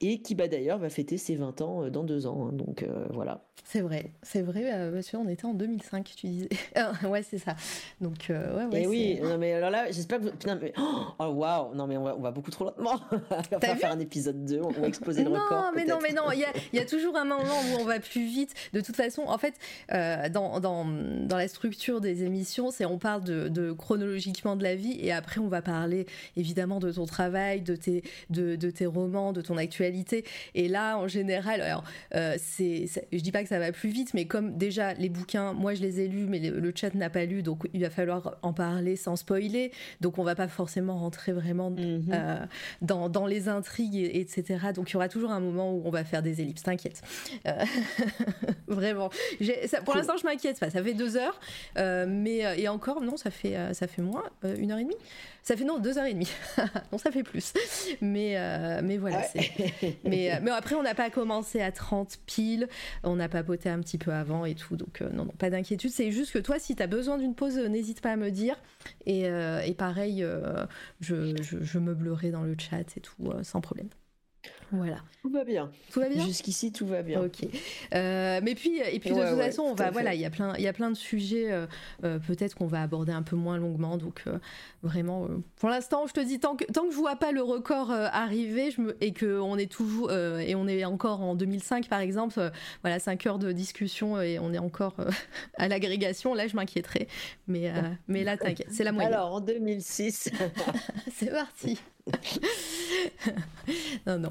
et 0.00 0.20
qui 0.20 0.34
bah, 0.34 0.48
d'ailleurs 0.48 0.78
va 0.78 0.88
fêter 0.88 1.18
ses 1.18 1.34
20 1.34 1.60
ans 1.60 1.81
euh, 1.82 1.90
dans 1.90 2.04
deux 2.04 2.26
ans. 2.26 2.48
Hein. 2.48 2.52
donc 2.52 2.84
voilà. 3.10 3.44
C'est 3.64 3.80
vrai, 3.80 4.10
c'est 4.22 4.42
vrai, 4.42 4.90
monsieur, 4.90 5.18
on 5.18 5.28
était 5.28 5.44
en 5.44 5.54
2005, 5.54 6.12
tu 6.16 6.26
disais. 6.26 6.48
Ah, 6.74 6.92
ouais, 7.06 7.22
c'est 7.22 7.38
ça. 7.38 7.54
Donc 8.00 8.26
ouais, 8.28 8.64
ouais. 8.70 8.82
Et 8.82 8.86
oui, 8.86 9.20
non 9.22 9.38
mais 9.38 9.52
alors 9.54 9.70
là, 9.70 9.90
j'espère 9.90 10.20
que 10.20 10.28
putain, 10.28 10.58
mais... 10.60 10.72
oh 10.76 11.26
waouh, 11.26 11.74
non 11.74 11.86
mais 11.86 11.96
on 11.96 12.20
va, 12.20 12.30
beaucoup 12.30 12.50
trop 12.50 12.64
lentement. 12.64 13.00
on 13.12 13.58
va 13.58 13.76
faire 13.76 13.92
un 13.92 14.00
épisode 14.00 14.44
2, 14.44 14.60
on 14.62 14.70
va 14.70 14.88
exploser 14.88 15.22
le 15.22 15.30
non, 15.30 15.40
record. 15.40 15.62
Non, 15.62 15.70
mais 15.74 15.84
non, 15.84 15.98
mais 16.02 16.12
non, 16.12 16.24
il 16.32 16.44
y 16.72 16.78
a, 16.78 16.84
toujours 16.84 17.16
un 17.16 17.24
moment 17.24 17.44
où 17.44 17.80
on 17.80 17.84
va 17.84 18.00
plus 18.00 18.26
vite. 18.26 18.52
De 18.72 18.80
toute 18.80 18.96
façon, 18.96 19.22
en 19.26 19.38
fait, 19.38 19.54
dans, 20.30 20.60
dans, 20.60 20.84
dans 20.84 21.36
la 21.36 21.48
structure 21.48 22.00
des 22.00 22.24
émissions 22.24 22.42
c'est 22.70 22.84
on 22.84 22.98
parle 22.98 23.24
de, 23.24 23.72
chronologiquement 23.72 24.56
de 24.56 24.62
la 24.62 24.74
vie 24.74 24.98
et 25.00 25.12
après 25.12 25.40
on 25.40 25.48
va 25.48 25.62
parler 25.62 26.06
évidemment 26.36 26.78
de 26.78 26.92
ton 26.92 27.06
travail, 27.06 27.62
de 27.62 27.76
tes, 27.76 28.02
de, 28.30 28.56
tes 28.56 28.86
romans, 28.86 29.32
de 29.32 29.40
ton 29.40 29.56
actualité. 29.56 30.24
Et 30.54 30.68
là, 30.68 30.98
en 30.98 31.08
général, 31.08 31.61
alors, 31.62 31.84
euh, 32.14 32.36
c'est, 32.38 32.86
je 33.12 33.18
dis 33.18 33.32
pas 33.32 33.42
que 33.42 33.48
ça 33.48 33.58
va 33.58 33.72
plus 33.72 33.90
vite, 33.90 34.14
mais 34.14 34.26
comme 34.26 34.56
déjà 34.56 34.94
les 34.94 35.08
bouquins, 35.08 35.52
moi 35.52 35.74
je 35.74 35.82
les 35.82 36.00
ai 36.00 36.08
lus, 36.08 36.26
mais 36.26 36.38
le, 36.38 36.72
chat 36.74 36.94
n'a 36.94 37.10
pas 37.10 37.24
lu, 37.24 37.42
donc 37.42 37.68
il 37.72 37.80
va 37.82 37.90
falloir 37.90 38.36
en 38.42 38.52
parler 38.52 38.96
sans 38.96 39.16
spoiler. 39.16 39.72
Donc 40.00 40.18
on 40.18 40.24
va 40.24 40.34
pas 40.34 40.48
forcément 40.48 40.98
rentrer 40.98 41.32
vraiment 41.32 41.70
mhm. 41.70 42.04
euh, 42.12 42.36
dans, 42.80 43.08
dans, 43.08 43.26
les 43.26 43.48
intrigues, 43.48 44.10
etc. 44.12 44.72
Donc 44.74 44.90
il 44.90 44.94
y 44.94 44.96
aura 44.96 45.08
toujours 45.08 45.30
un 45.30 45.40
moment 45.40 45.72
où 45.72 45.82
on 45.84 45.90
va 45.90 46.04
faire 46.04 46.22
des 46.22 46.40
ellipses, 46.40 46.62
t'inquiète. 46.62 47.02
Euh, 47.46 47.64
vraiment. 48.66 49.10
pour 49.84 49.94
l'instant, 49.94 50.16
je 50.16 50.24
m'inquiète 50.24 50.58
pas. 50.58 50.70
Ça 50.70 50.82
fait 50.82 50.94
deux 50.94 51.16
heures, 51.16 51.38
mais 51.76 52.46
euh, 52.46 52.54
et 52.56 52.68
encore, 52.68 53.00
non, 53.00 53.16
ça 53.16 53.30
fait, 53.30 53.56
ça 53.74 53.86
fait 53.86 54.02
moins, 54.02 54.24
une 54.44 54.72
heure 54.72 54.78
et 54.78 54.84
demie. 54.84 54.96
Ça 55.42 55.56
fait 55.56 55.64
non, 55.64 55.78
deux 55.78 55.98
heures 55.98 56.06
et 56.06 56.14
demie. 56.14 56.30
non, 56.92 56.98
ça 56.98 57.10
fait 57.10 57.22
plus. 57.22 57.52
Mais, 58.00 58.36
mais 58.82 58.96
voilà. 58.96 59.22
mais, 60.04 60.38
mais 60.40 60.50
après, 60.50 60.74
on 60.74 60.82
n'a 60.82 60.94
pas 60.94 61.10
commencé 61.10 61.60
à 61.60 61.72
30 61.72 62.18
piles. 62.26 62.68
On 63.02 63.18
a 63.18 63.28
papoté 63.28 63.68
un 63.68 63.80
petit 63.80 63.98
peu 63.98 64.12
avant 64.12 64.44
et 64.44 64.54
tout. 64.54 64.76
Donc, 64.76 65.00
non, 65.00 65.24
non, 65.24 65.32
pas 65.38 65.50
d'inquiétude. 65.50 65.90
C'est 65.90 66.12
juste 66.12 66.32
que 66.32 66.38
toi, 66.38 66.58
si 66.58 66.76
tu 66.76 66.82
as 66.82 66.86
besoin 66.86 67.18
d'une 67.18 67.34
pause, 67.34 67.58
n'hésite 67.58 68.00
pas 68.00 68.12
à 68.12 68.16
me 68.16 68.30
dire. 68.30 68.56
Et, 69.06 69.22
et 69.22 69.74
pareil, 69.74 70.24
je, 71.00 71.34
je, 71.42 71.56
je 71.60 71.78
meublerai 71.78 72.30
dans 72.30 72.42
le 72.42 72.54
chat 72.58 72.96
et 72.96 73.00
tout, 73.00 73.32
sans 73.42 73.60
problème. 73.60 73.88
Voilà. 74.72 74.96
Tout 75.20 75.30
va 75.30 75.44
bien. 75.44 75.70
Tout 75.92 76.00
va 76.00 76.08
bien? 76.08 76.24
Jusqu'ici, 76.24 76.72
tout 76.72 76.86
va 76.86 77.02
bien. 77.02 77.22
Ok. 77.22 77.46
Euh, 77.94 78.40
mais 78.42 78.54
puis, 78.54 78.78
et 78.78 78.98
puis 78.98 79.10
de 79.10 79.14
toute 79.14 79.38
façon, 79.38 79.62
on 79.62 79.74
va, 79.74 79.90
voilà, 79.90 80.14
il 80.14 80.20
y 80.20 80.24
a 80.24 80.30
plein, 80.30 80.54
il 80.56 80.64
y 80.64 80.66
a 80.68 80.72
plein 80.72 80.90
de 80.90 80.96
sujets. 80.96 81.52
Euh, 81.52 81.66
euh, 82.04 82.18
peut-être 82.18 82.54
qu'on 82.54 82.66
va 82.66 82.82
aborder 82.82 83.12
un 83.12 83.22
peu 83.22 83.36
moins 83.36 83.58
longuement. 83.58 83.98
Donc, 83.98 84.24
vraiment, 84.82 85.28
pour 85.56 85.68
l'instant, 85.68 86.06
je 86.06 86.14
te 86.14 86.20
dis 86.20 86.40
tant 86.40 86.56
que 86.56 86.64
tant 86.64 86.86
que 86.86 86.92
je 86.92 86.96
vois 86.96 87.16
pas 87.16 87.32
le 87.32 87.42
record 87.42 87.90
arriver, 87.90 88.70
je 88.70 88.80
me, 88.80 89.04
et 89.04 89.12
que 89.12 89.38
on 89.38 89.58
est 89.58 89.70
toujours 89.70 90.10
et 90.10 90.54
on 90.54 90.66
est 90.66 90.84
encore 90.84 91.20
en 91.20 91.34
2005 91.34 91.88
par 91.88 92.00
exemple, 92.00 92.50
voilà, 92.82 92.98
5 92.98 93.26
heures 93.26 93.38
de 93.38 93.52
discussion 93.52 94.20
et 94.20 94.38
on 94.38 94.54
est 94.54 94.58
encore 94.58 94.96
à 95.58 95.68
l'agrégation. 95.68 96.32
Là, 96.34 96.48
je 96.48 96.56
m'inquiéterai. 96.56 97.08
Mais 97.46 97.70
mais 98.08 98.24
là, 98.24 98.38
t'inquiète, 98.38 98.68
c'est 98.70 98.84
la 98.84 98.92
moyenne. 98.92 99.12
Alors 99.12 99.34
en 99.34 99.40
2006. 99.40 100.30
c'est 101.14 101.30
parti. 101.30 101.78
non, 104.06 104.18
non. 104.18 104.30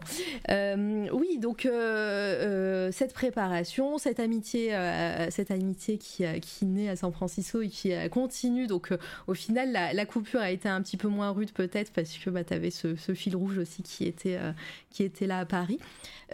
Euh, 0.49 1.07
oui, 1.13 1.37
donc 1.37 1.65
euh, 1.65 1.71
euh, 1.71 2.91
cette 2.91 3.13
préparation, 3.13 3.97
cette 3.97 4.19
amitié, 4.19 4.75
cette 5.29 5.51
amitié 5.51 5.97
qui, 5.97 6.23
qui 6.41 6.65
naît 6.65 6.89
à 6.89 6.95
San 6.95 7.11
Francisco 7.11 7.61
et 7.61 7.69
qui 7.69 7.93
continue. 8.09 8.67
Donc 8.67 8.89
au 9.27 9.33
final, 9.33 9.71
la, 9.71 10.05
coupure 10.05 10.41
a 10.41 10.51
été 10.51 10.67
un 10.67 10.81
petit 10.81 10.97
peu 10.97 11.07
moins 11.07 11.31
rude 11.31 11.51
peut-être 11.51 11.91
parce 11.93 12.17
que 12.17 12.29
bah, 12.29 12.43
tu 12.43 12.53
avais 12.53 12.71
ce, 12.71 12.95
fil 13.13 13.35
rouge 13.35 13.57
aussi 13.57 13.83
qui 13.83 14.05
était, 14.05 14.37
qui 14.89 15.03
était 15.03 15.27
là 15.27 15.39
à 15.39 15.45
Paris. 15.45 15.79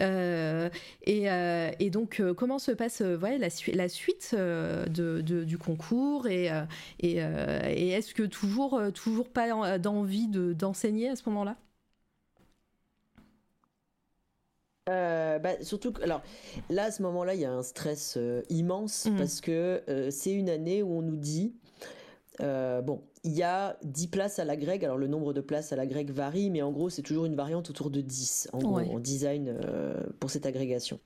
Et, 0.00 1.90
donc 1.90 2.22
comment 2.36 2.58
se 2.58 2.72
passe 2.72 3.00
la, 3.00 3.88
suite 3.88 4.34
de, 4.34 5.20
du 5.20 5.58
concours 5.58 6.26
et, 6.26 6.50
et, 7.00 7.16
est-ce 7.18 8.14
que 8.14 8.24
toujours, 8.24 8.80
toujours 8.92 9.28
pas 9.28 9.78
d'envie 9.78 10.28
d'enseigner 10.28 11.10
à 11.10 11.16
ce 11.16 11.27
moment-là 11.28 11.56
Euh, 14.88 15.38
bah, 15.38 15.62
surtout 15.62 15.92
que, 15.92 16.02
alors 16.02 16.22
là, 16.70 16.84
à 16.84 16.90
ce 16.90 17.02
moment-là, 17.02 17.34
il 17.34 17.40
y 17.40 17.44
a 17.44 17.52
un 17.52 17.62
stress 17.62 18.14
euh, 18.16 18.42
immense 18.48 19.06
mmh. 19.06 19.16
parce 19.16 19.40
que 19.40 19.82
euh, 19.88 20.10
c'est 20.10 20.32
une 20.32 20.48
année 20.48 20.82
où 20.82 20.98
on 20.98 21.02
nous 21.02 21.16
dit 21.16 21.54
bon, 22.40 23.02
il 23.24 23.32
y 23.32 23.42
a 23.42 23.76
10 23.82 24.08
places 24.08 24.38
à 24.38 24.44
la 24.44 24.56
grecque. 24.56 24.84
Alors, 24.84 24.96
le 24.96 25.08
nombre 25.08 25.32
de 25.32 25.40
places 25.40 25.72
à 25.72 25.76
la 25.76 25.86
grecque 25.86 26.10
varie, 26.10 26.50
mais 26.50 26.62
en 26.62 26.70
gros, 26.70 26.88
c'est 26.88 27.02
toujours 27.02 27.26
une 27.26 27.34
variante 27.34 27.68
autour 27.68 27.90
de 27.90 28.00
10 28.00 28.50
en, 28.52 28.60
en 28.62 28.98
design 29.00 29.58
pour 30.20 30.30
cette 30.30 30.46
agrégation. 30.46 31.00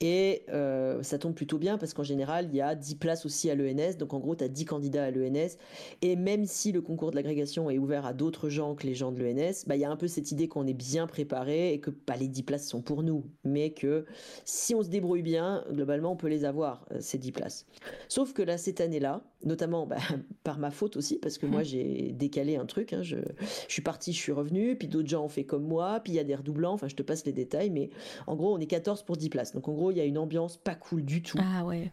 Et 0.00 0.42
euh, 0.50 1.02
ça 1.02 1.18
tombe 1.18 1.34
plutôt 1.34 1.58
bien 1.58 1.78
parce 1.78 1.94
qu'en 1.94 2.02
général, 2.02 2.48
il 2.50 2.56
y 2.56 2.60
a 2.60 2.74
10 2.74 2.96
places 2.96 3.26
aussi 3.26 3.50
à 3.50 3.54
l'ENS. 3.54 3.96
Donc 3.98 4.14
en 4.14 4.18
gros, 4.18 4.34
tu 4.36 4.44
as 4.44 4.48
10 4.48 4.64
candidats 4.64 5.04
à 5.04 5.10
l'ENS. 5.10 5.56
Et 6.02 6.16
même 6.16 6.46
si 6.46 6.72
le 6.72 6.80
concours 6.80 7.10
de 7.10 7.16
l'agrégation 7.16 7.70
est 7.70 7.78
ouvert 7.78 8.06
à 8.06 8.12
d'autres 8.12 8.48
gens 8.48 8.74
que 8.74 8.86
les 8.86 8.94
gens 8.94 9.12
de 9.12 9.22
l'ENS, 9.22 9.64
bah, 9.66 9.76
il 9.76 9.80
y 9.80 9.84
a 9.84 9.90
un 9.90 9.96
peu 9.96 10.08
cette 10.08 10.32
idée 10.32 10.48
qu'on 10.48 10.66
est 10.66 10.74
bien 10.74 11.06
préparé 11.06 11.72
et 11.72 11.80
que 11.80 11.90
pas 11.90 12.16
les 12.16 12.28
10 12.28 12.42
places 12.42 12.68
sont 12.68 12.82
pour 12.82 13.02
nous. 13.02 13.24
Mais 13.44 13.70
que 13.70 14.04
si 14.44 14.74
on 14.74 14.82
se 14.82 14.88
débrouille 14.88 15.22
bien, 15.22 15.64
globalement, 15.70 16.12
on 16.12 16.16
peut 16.16 16.28
les 16.28 16.44
avoir, 16.44 16.86
euh, 16.92 16.98
ces 17.00 17.18
10 17.18 17.32
places. 17.32 17.66
Sauf 18.08 18.32
que 18.32 18.42
là, 18.42 18.58
cette 18.58 18.80
année-là, 18.80 19.22
notamment 19.44 19.86
bah, 19.86 19.96
par 20.44 20.58
ma 20.58 20.70
faute 20.70 20.96
aussi, 20.96 21.18
parce 21.18 21.38
que 21.38 21.46
moi, 21.46 21.62
mmh. 21.62 21.64
j'ai 21.64 22.12
décalé 22.12 22.56
un 22.56 22.66
truc. 22.66 22.92
Hein, 22.92 23.02
je, 23.02 23.16
je 23.40 23.72
suis 23.72 23.82
parti, 23.82 24.12
je 24.12 24.18
suis 24.18 24.32
revenu. 24.32 24.76
Puis 24.76 24.88
d'autres 24.88 25.08
gens 25.08 25.24
ont 25.24 25.28
fait 25.28 25.44
comme 25.44 25.64
moi. 25.64 26.00
Puis 26.02 26.12
il 26.12 26.16
y 26.16 26.20
a 26.20 26.24
des 26.24 26.34
redoublants. 26.34 26.72
Enfin, 26.72 26.88
je 26.88 26.96
te 26.96 27.02
passe 27.02 27.24
les 27.24 27.32
détails. 27.32 27.70
Mais 27.70 27.90
en 28.26 28.36
gros, 28.36 28.54
on 28.54 28.58
est 28.58 28.66
14 28.66 29.02
pour 29.04 29.16
10 29.16 29.28
places. 29.30 29.52
Donc 29.52 29.68
en 29.68 29.72
gros, 29.72 29.90
il 29.90 29.98
y 29.98 30.00
a 30.00 30.04
une 30.04 30.18
ambiance 30.18 30.56
pas 30.56 30.74
cool 30.74 31.04
du 31.04 31.22
tout. 31.22 31.38
Ah 31.40 31.64
ouais. 31.64 31.92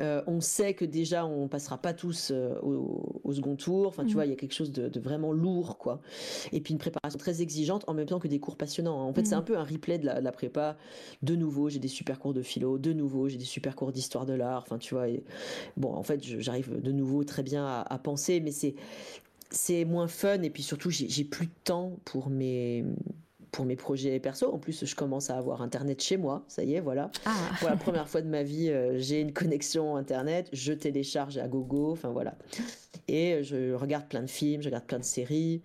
Euh, 0.00 0.22
on 0.26 0.40
sait 0.40 0.74
que 0.74 0.84
déjà 0.84 1.26
on 1.26 1.48
passera 1.48 1.78
pas 1.78 1.92
tous 1.92 2.30
euh, 2.32 2.58
au, 2.62 3.32
second 3.32 3.56
tour. 3.56 3.88
Enfin, 3.88 4.04
tu 4.04 4.08
mhm. 4.08 4.14
vois, 4.14 4.26
il 4.26 4.30
y 4.30 4.32
a 4.32 4.36
quelque 4.36 4.54
chose 4.54 4.72
de, 4.72 5.00
vraiment 5.00 5.32
lourd, 5.32 5.78
quoi. 5.78 6.00
Et 6.52 6.60
puis 6.60 6.72
une 6.72 6.78
préparation 6.78 7.18
très 7.18 7.42
exigeante 7.42 7.84
en 7.88 7.94
même 7.94 8.06
temps 8.06 8.18
que 8.18 8.28
des 8.28 8.40
cours 8.40 8.56
passionnants. 8.56 9.00
En 9.00 9.12
fait, 9.12 9.24
c'est 9.24 9.34
mhm. 9.34 9.40
un 9.40 9.44
peu 9.44 9.58
un 9.58 9.64
replay 9.64 9.98
de 9.98 10.06
la, 10.06 10.32
prépa. 10.32 10.76
De 11.22 11.34
nouveau, 11.34 11.68
j'ai 11.68 11.78
des 11.78 11.88
super 11.88 12.18
cours 12.18 12.34
de 12.34 12.42
philo. 12.42 12.78
De 12.78 12.92
nouveau, 12.92 13.28
j'ai 13.28 13.38
des 13.38 13.44
super 13.44 13.76
cours 13.76 13.92
d'histoire 13.92 14.26
de 14.26 14.34
l'art. 14.34 14.62
Enfin, 14.62 14.78
tu 14.78 14.94
vois. 14.94 15.06
bon, 15.76 15.92
en 15.92 16.02
fait, 16.02 16.22
j'arrive 16.22 16.80
de 16.80 16.92
nouveau 16.92 17.24
très 17.24 17.42
bien 17.42 17.66
à, 17.66 17.84
à 17.88 17.98
penser, 17.98 18.40
mais 18.40 18.52
c'est 18.52 18.74
c'est 19.50 19.84
moins 19.84 20.08
fun. 20.08 20.42
Et 20.42 20.50
puis 20.50 20.62
surtout, 20.62 20.90
j'ai 20.90 21.24
plus 21.24 21.46
de 21.46 21.52
temps 21.64 21.98
pour 22.04 22.30
mes 22.30 22.84
pour 23.50 23.64
mes 23.64 23.76
projets 23.76 24.18
perso. 24.20 24.52
En 24.52 24.58
plus, 24.58 24.84
je 24.84 24.94
commence 24.94 25.30
à 25.30 25.36
avoir 25.36 25.62
Internet 25.62 26.02
chez 26.02 26.16
moi. 26.16 26.44
Ça 26.48 26.64
y 26.64 26.74
est, 26.74 26.80
voilà. 26.80 27.10
Ah. 27.24 27.34
Pour 27.60 27.68
la 27.68 27.76
première 27.76 28.08
fois 28.08 28.20
de 28.20 28.28
ma 28.28 28.42
vie, 28.42 28.70
euh, 28.70 28.98
j'ai 28.98 29.20
une 29.20 29.32
connexion 29.32 29.96
Internet. 29.96 30.48
Je 30.52 30.72
télécharge 30.72 31.38
à 31.38 31.48
gogo. 31.48 31.92
Enfin, 31.92 32.10
voilà. 32.10 32.36
Et 33.06 33.42
je 33.42 33.72
regarde 33.72 34.06
plein 34.08 34.22
de 34.22 34.30
films, 34.30 34.62
je 34.62 34.68
regarde 34.68 34.84
plein 34.84 34.98
de 34.98 35.04
séries. 35.04 35.62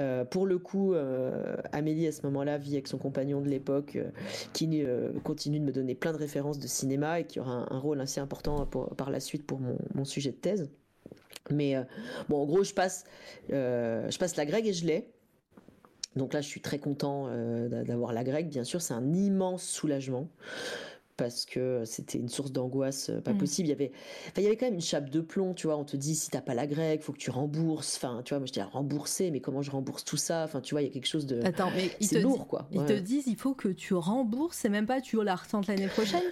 Euh, 0.00 0.24
pour 0.24 0.46
le 0.46 0.58
coup, 0.58 0.94
euh, 0.94 1.56
Amélie, 1.72 2.06
à 2.06 2.12
ce 2.12 2.22
moment-là, 2.22 2.58
vit 2.58 2.74
avec 2.74 2.86
son 2.86 2.98
compagnon 2.98 3.40
de 3.40 3.48
l'époque 3.48 3.98
qui 4.52 4.84
continue 5.24 5.60
de 5.60 5.64
me 5.64 5.72
donner 5.72 5.94
plein 5.94 6.12
de 6.12 6.18
références 6.18 6.58
de 6.58 6.66
cinéma 6.66 7.20
et 7.20 7.24
qui 7.24 7.40
aura 7.40 7.66
un, 7.72 7.78
rôle 7.78 8.00
assez 8.00 8.20
important 8.20 8.66
par 8.66 9.10
la 9.10 9.20
suite 9.20 9.46
pour 9.46 9.58
mon, 9.60 9.76
mon 9.94 10.04
sujet 10.04 10.30
de 10.30 10.36
thèse. 10.36 10.70
Mais 11.50 11.76
bon, 12.28 12.42
en 12.42 12.46
gros, 12.46 12.64
je 12.64 12.72
passe, 12.72 13.04
je 13.50 14.18
passe 14.18 14.36
la 14.36 14.46
grecque 14.46 14.66
et 14.66 14.72
je 14.72 14.86
l'ai. 14.86 15.13
Donc 16.16 16.32
là, 16.32 16.40
je 16.40 16.48
suis 16.48 16.60
très 16.60 16.78
content 16.78 17.26
euh, 17.28 17.84
d'avoir 17.84 18.12
la 18.12 18.24
grecque. 18.24 18.48
Bien 18.48 18.64
sûr, 18.64 18.80
c'est 18.80 18.94
un 18.94 19.12
immense 19.12 19.64
soulagement 19.64 20.28
parce 21.16 21.44
que 21.44 21.82
c'était 21.84 22.18
une 22.18 22.28
source 22.28 22.50
d'angoisse 22.50 23.10
euh, 23.10 23.20
pas 23.20 23.32
mm. 23.32 23.38
possible. 23.38 23.68
Il 23.68 23.70
y 23.70 23.74
avait, 23.74 23.92
il 24.36 24.42
y 24.42 24.46
avait 24.46 24.56
quand 24.56 24.66
même 24.66 24.74
une 24.74 24.80
chape 24.80 25.10
de 25.10 25.20
plomb, 25.20 25.54
tu 25.54 25.66
vois. 25.66 25.76
On 25.76 25.84
te 25.84 25.96
dit 25.96 26.14
si 26.14 26.30
t'as 26.30 26.40
pas 26.40 26.54
la 26.54 26.66
grecque, 26.66 27.02
faut 27.02 27.12
que 27.12 27.18
tu 27.18 27.30
rembourses. 27.30 27.96
Enfin, 27.96 28.22
tu 28.24 28.30
vois, 28.30 28.40
moi 28.40 28.46
j'étais 28.46 28.60
à 28.60 28.66
rembourser, 28.66 29.30
mais 29.30 29.40
comment 29.40 29.62
je 29.62 29.70
rembourse 29.70 30.04
tout 30.04 30.16
ça? 30.16 30.44
Enfin, 30.44 30.60
tu 30.60 30.74
vois, 30.74 30.82
il 30.82 30.86
y 30.86 30.90
a 30.90 30.92
quelque 30.92 31.06
chose 31.06 31.26
de. 31.26 31.40
Attends, 31.44 31.70
mais 31.74 31.90
c'est 32.00 32.20
lourd, 32.20 32.46
quoi. 32.46 32.68
Ils 32.72 32.84
te 32.84 32.92
disent 32.92 33.26
il 33.26 33.36
faut 33.36 33.54
que 33.54 33.68
tu 33.68 33.94
rembourses, 33.94 34.58
c'est 34.58 34.68
même 34.68 34.86
pas 34.86 35.00
tu 35.00 35.22
la 35.22 35.36
retentes 35.36 35.66
l'année 35.66 35.88
prochaine? 35.88 36.22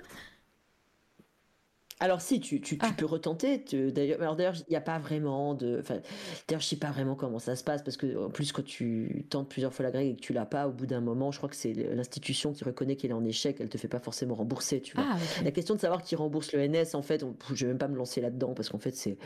Alors 2.02 2.20
si, 2.20 2.40
tu, 2.40 2.60
tu, 2.60 2.78
ah. 2.80 2.90
peux 2.96 3.06
retenter. 3.06 3.58
D'ailleurs, 3.72 4.20
alors 4.20 4.34
d'ailleurs, 4.34 4.56
il 4.56 4.70
n'y 4.70 4.76
a 4.76 4.80
pas 4.80 4.98
vraiment 4.98 5.54
de. 5.54 5.78
Enfin, 5.78 6.00
d'ailleurs, 6.48 6.60
je 6.60 6.66
sais 6.66 6.76
pas 6.76 6.90
vraiment 6.90 7.14
comment 7.14 7.38
ça 7.38 7.54
se 7.54 7.62
passe 7.62 7.80
parce 7.80 7.96
que 7.96 8.26
en 8.26 8.28
plus, 8.28 8.50
quand 8.50 8.64
tu 8.64 9.24
tentes 9.30 9.48
plusieurs 9.48 9.72
fois 9.72 9.84
la 9.84 9.92
grecque 9.92 10.08
et 10.08 10.16
que 10.16 10.20
tu 10.20 10.32
l'as 10.32 10.44
pas, 10.44 10.66
au 10.66 10.72
bout 10.72 10.86
d'un 10.86 11.00
moment, 11.00 11.30
je 11.30 11.38
crois 11.38 11.48
que 11.48 11.54
c'est 11.54 11.72
l'institution 11.72 12.52
qui 12.52 12.64
reconnaît 12.64 12.96
qu'elle 12.96 13.12
est 13.12 13.14
en 13.14 13.24
échec, 13.24 13.58
elle 13.60 13.68
te 13.68 13.78
fait 13.78 13.86
pas 13.86 14.00
forcément 14.00 14.34
rembourser. 14.34 14.80
Tu 14.80 14.96
vois. 14.96 15.06
Ah, 15.12 15.16
la 15.44 15.52
question 15.52 15.76
de 15.76 15.80
savoir 15.80 16.02
qui 16.02 16.16
rembourse 16.16 16.52
le 16.52 16.66
NS, 16.66 16.94
en 16.94 17.02
fait, 17.02 17.24
je 17.54 17.66
vais 17.66 17.70
même 17.70 17.78
pas 17.78 17.86
me 17.86 17.96
lancer 17.96 18.20
là-dedans 18.20 18.52
parce 18.52 18.68
qu'en 18.68 18.78
fait, 18.78 18.96
c'est 18.96 19.16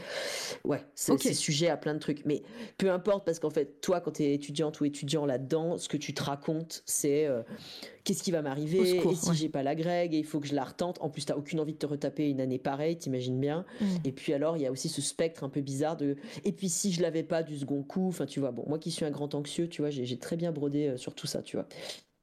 ouais, 0.65 0.85
c'est 0.95 1.33
sujet 1.33 1.71
à 1.71 1.79
plein 1.79 1.95
de 1.95 1.99
trucs. 1.99 2.27
Mais 2.27 2.43
peu 2.77 2.91
importe 2.91 3.25
parce 3.25 3.39
qu'en 3.39 3.49
fait, 3.49 3.81
toi, 3.81 4.03
quand 4.03 4.13
tu 4.13 4.25
es 4.25 4.35
étudiante 4.35 4.81
ou 4.81 4.85
étudiant 4.85 5.25
là-dedans, 5.25 5.79
ce 5.79 5.89
que 5.89 5.97
tu 5.97 6.13
te 6.13 6.23
racontes, 6.23 6.83
c'est 6.85 7.27
euh, 7.27 7.43
qu'est-ce 8.07 8.23
qui 8.23 8.31
va 8.31 8.41
m'arriver 8.41 8.97
et 8.97 9.15
si 9.15 9.35
j'ai 9.35 9.49
pas 9.49 9.65
la 9.65 9.75
grecque 9.75 10.15
et 10.15 10.19
il 10.19 10.25
faut 10.25 10.39
que 10.39 10.47
je 10.47 10.55
la 10.55 10.65
retente. 10.65 10.99
En 11.01 11.11
plus, 11.11 11.23
tu 11.23 11.27
t'as 11.27 11.37
aucune 11.37 11.59
envie 11.59 11.73
de 11.73 11.79
te 11.79 11.87
retaper 11.87 12.31
une 12.31 12.41
année 12.41 12.59
pareille, 12.59 12.97
t'imagines 12.97 13.39
bien. 13.41 13.67
Mm. 13.81 13.87
Et 14.05 14.13
puis 14.13 14.33
alors, 14.33 14.57
il 14.57 14.63
y 14.63 14.67
a 14.67 14.71
aussi 14.71 14.89
ce 14.89 15.03
spectre 15.03 15.43
un 15.43 15.49
peu 15.49 15.61
bizarre 15.61 15.97
de. 15.97 16.17
Et 16.45 16.53
puis 16.53 16.69
si 16.69 16.93
je 16.93 17.03
l'avais 17.03 17.25
pas 17.25 17.43
du 17.43 17.59
second 17.59 17.83
coup, 17.83 18.07
enfin 18.09 18.25
tu 18.25 18.39
vois, 18.39 18.53
bon, 18.53 18.65
moi 18.69 18.79
qui 18.79 18.93
suis 18.93 19.05
un 19.05 19.11
grand 19.11 19.35
anxieux, 19.35 19.69
tu 19.69 19.83
vois, 19.83 19.91
j'ai 19.91 20.19
très 20.19 20.37
bien 20.37 20.53
brodé 20.53 20.89
euh, 20.89 20.97
sur 20.97 21.15
tout 21.15 21.27
ça, 21.27 21.43
tu 21.43 21.57
vois. 21.57 21.67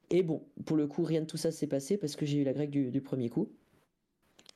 Et 0.10 0.24
bon, 0.24 0.42
pour 0.66 0.78
le 0.78 0.88
coup, 0.88 1.04
rien 1.04 1.22
de 1.22 1.26
tout 1.26 1.38
ça 1.38 1.52
s'est 1.52 1.68
passé 1.68 1.98
parce 1.98 2.16
que 2.16 2.26
j'ai 2.26 2.38
eu 2.38 2.44
la 2.44 2.54
grecque 2.54 2.72
du, 2.72 3.02
premier 3.02 3.30
coup. 3.30 3.50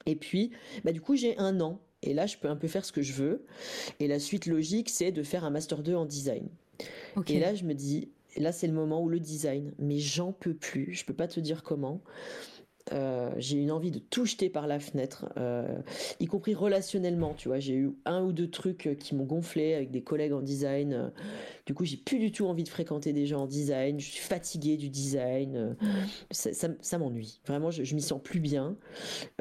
Et 0.06 0.16
puis, 0.16 0.52
bah 0.86 0.94
du 0.94 1.02
coup, 1.02 1.16
j'ai 1.16 1.38
un 1.38 1.60
an. 1.60 1.82
Et 2.04 2.14
là, 2.14 2.26
je 2.26 2.38
peux 2.38 2.48
un 2.48 2.56
peu 2.56 2.68
faire 2.68 2.86
ce 2.86 2.92
que 2.92 3.02
je 3.02 3.14
veux. 3.14 3.46
Et 4.00 4.08
la 4.08 4.20
suite 4.20 4.46
logique, 4.46 4.90
c'est 4.90 5.12
de 5.12 5.24
faire 5.24 5.44
un 5.44 5.50
Master 5.50 5.84
2 5.84 5.96
en 5.96 6.06
design. 6.06 6.48
Et 7.28 7.40
là, 7.40 7.56
je 7.56 7.64
me 7.64 7.74
dis, 7.74 8.12
là, 8.40 8.52
c'est 8.52 8.68
le 8.68 8.74
moment 8.74 9.02
où 9.02 9.10
le 9.10 9.20
design, 9.20 9.74
mais 9.80 10.00
j'en 10.00 10.32
peux 10.34 10.54
plus. 10.56 10.94
Je 10.94 11.06
peux 11.06 11.14
pas 11.14 11.28
te 11.28 11.40
dire 11.40 11.64
comment. 11.64 12.02
Euh, 12.92 13.32
j'ai 13.38 13.58
une 13.58 13.72
envie 13.72 13.92
de 13.92 14.00
tout 14.00 14.26
jeter 14.26 14.50
par 14.50 14.68
la 14.68 14.80
fenêtre, 14.80 15.26
euh, 15.38 15.80
y 16.20 16.26
compris 16.26 16.54
relationnellement. 16.54 17.34
Tu 17.36 17.48
vois, 17.48 17.60
j'ai 17.60 17.76
eu 17.76 17.92
un 18.06 18.24
ou 18.24 18.32
deux 18.32 18.50
trucs 18.50 18.98
qui 19.00 19.16
m'ont 19.16 19.26
gonflé 19.26 19.74
avec 19.74 19.92
des 19.92 20.02
collègues 20.02 20.34
en 20.34 20.42
design. 20.42 21.12
Du 21.66 21.74
coup, 21.74 21.86
j'ai 21.86 21.98
plus 21.98 22.20
du 22.20 22.32
tout 22.32 22.46
envie 22.46 22.64
de 22.64 22.70
fréquenter 22.70 23.14
des 23.14 23.26
gens 23.26 23.42
en 23.42 23.46
design. 23.46 24.00
Je 24.00 24.10
suis 24.10 24.22
fatiguée 24.22 24.78
du 24.78 24.90
design. 24.90 25.76
Ça, 26.32 26.98
m'ennuie. 26.98 27.40
Vraiment, 27.46 27.72
je, 27.72 27.96
m'y 27.96 28.02
sens 28.02 28.22
plus 28.22 28.40
bien. 28.40 28.78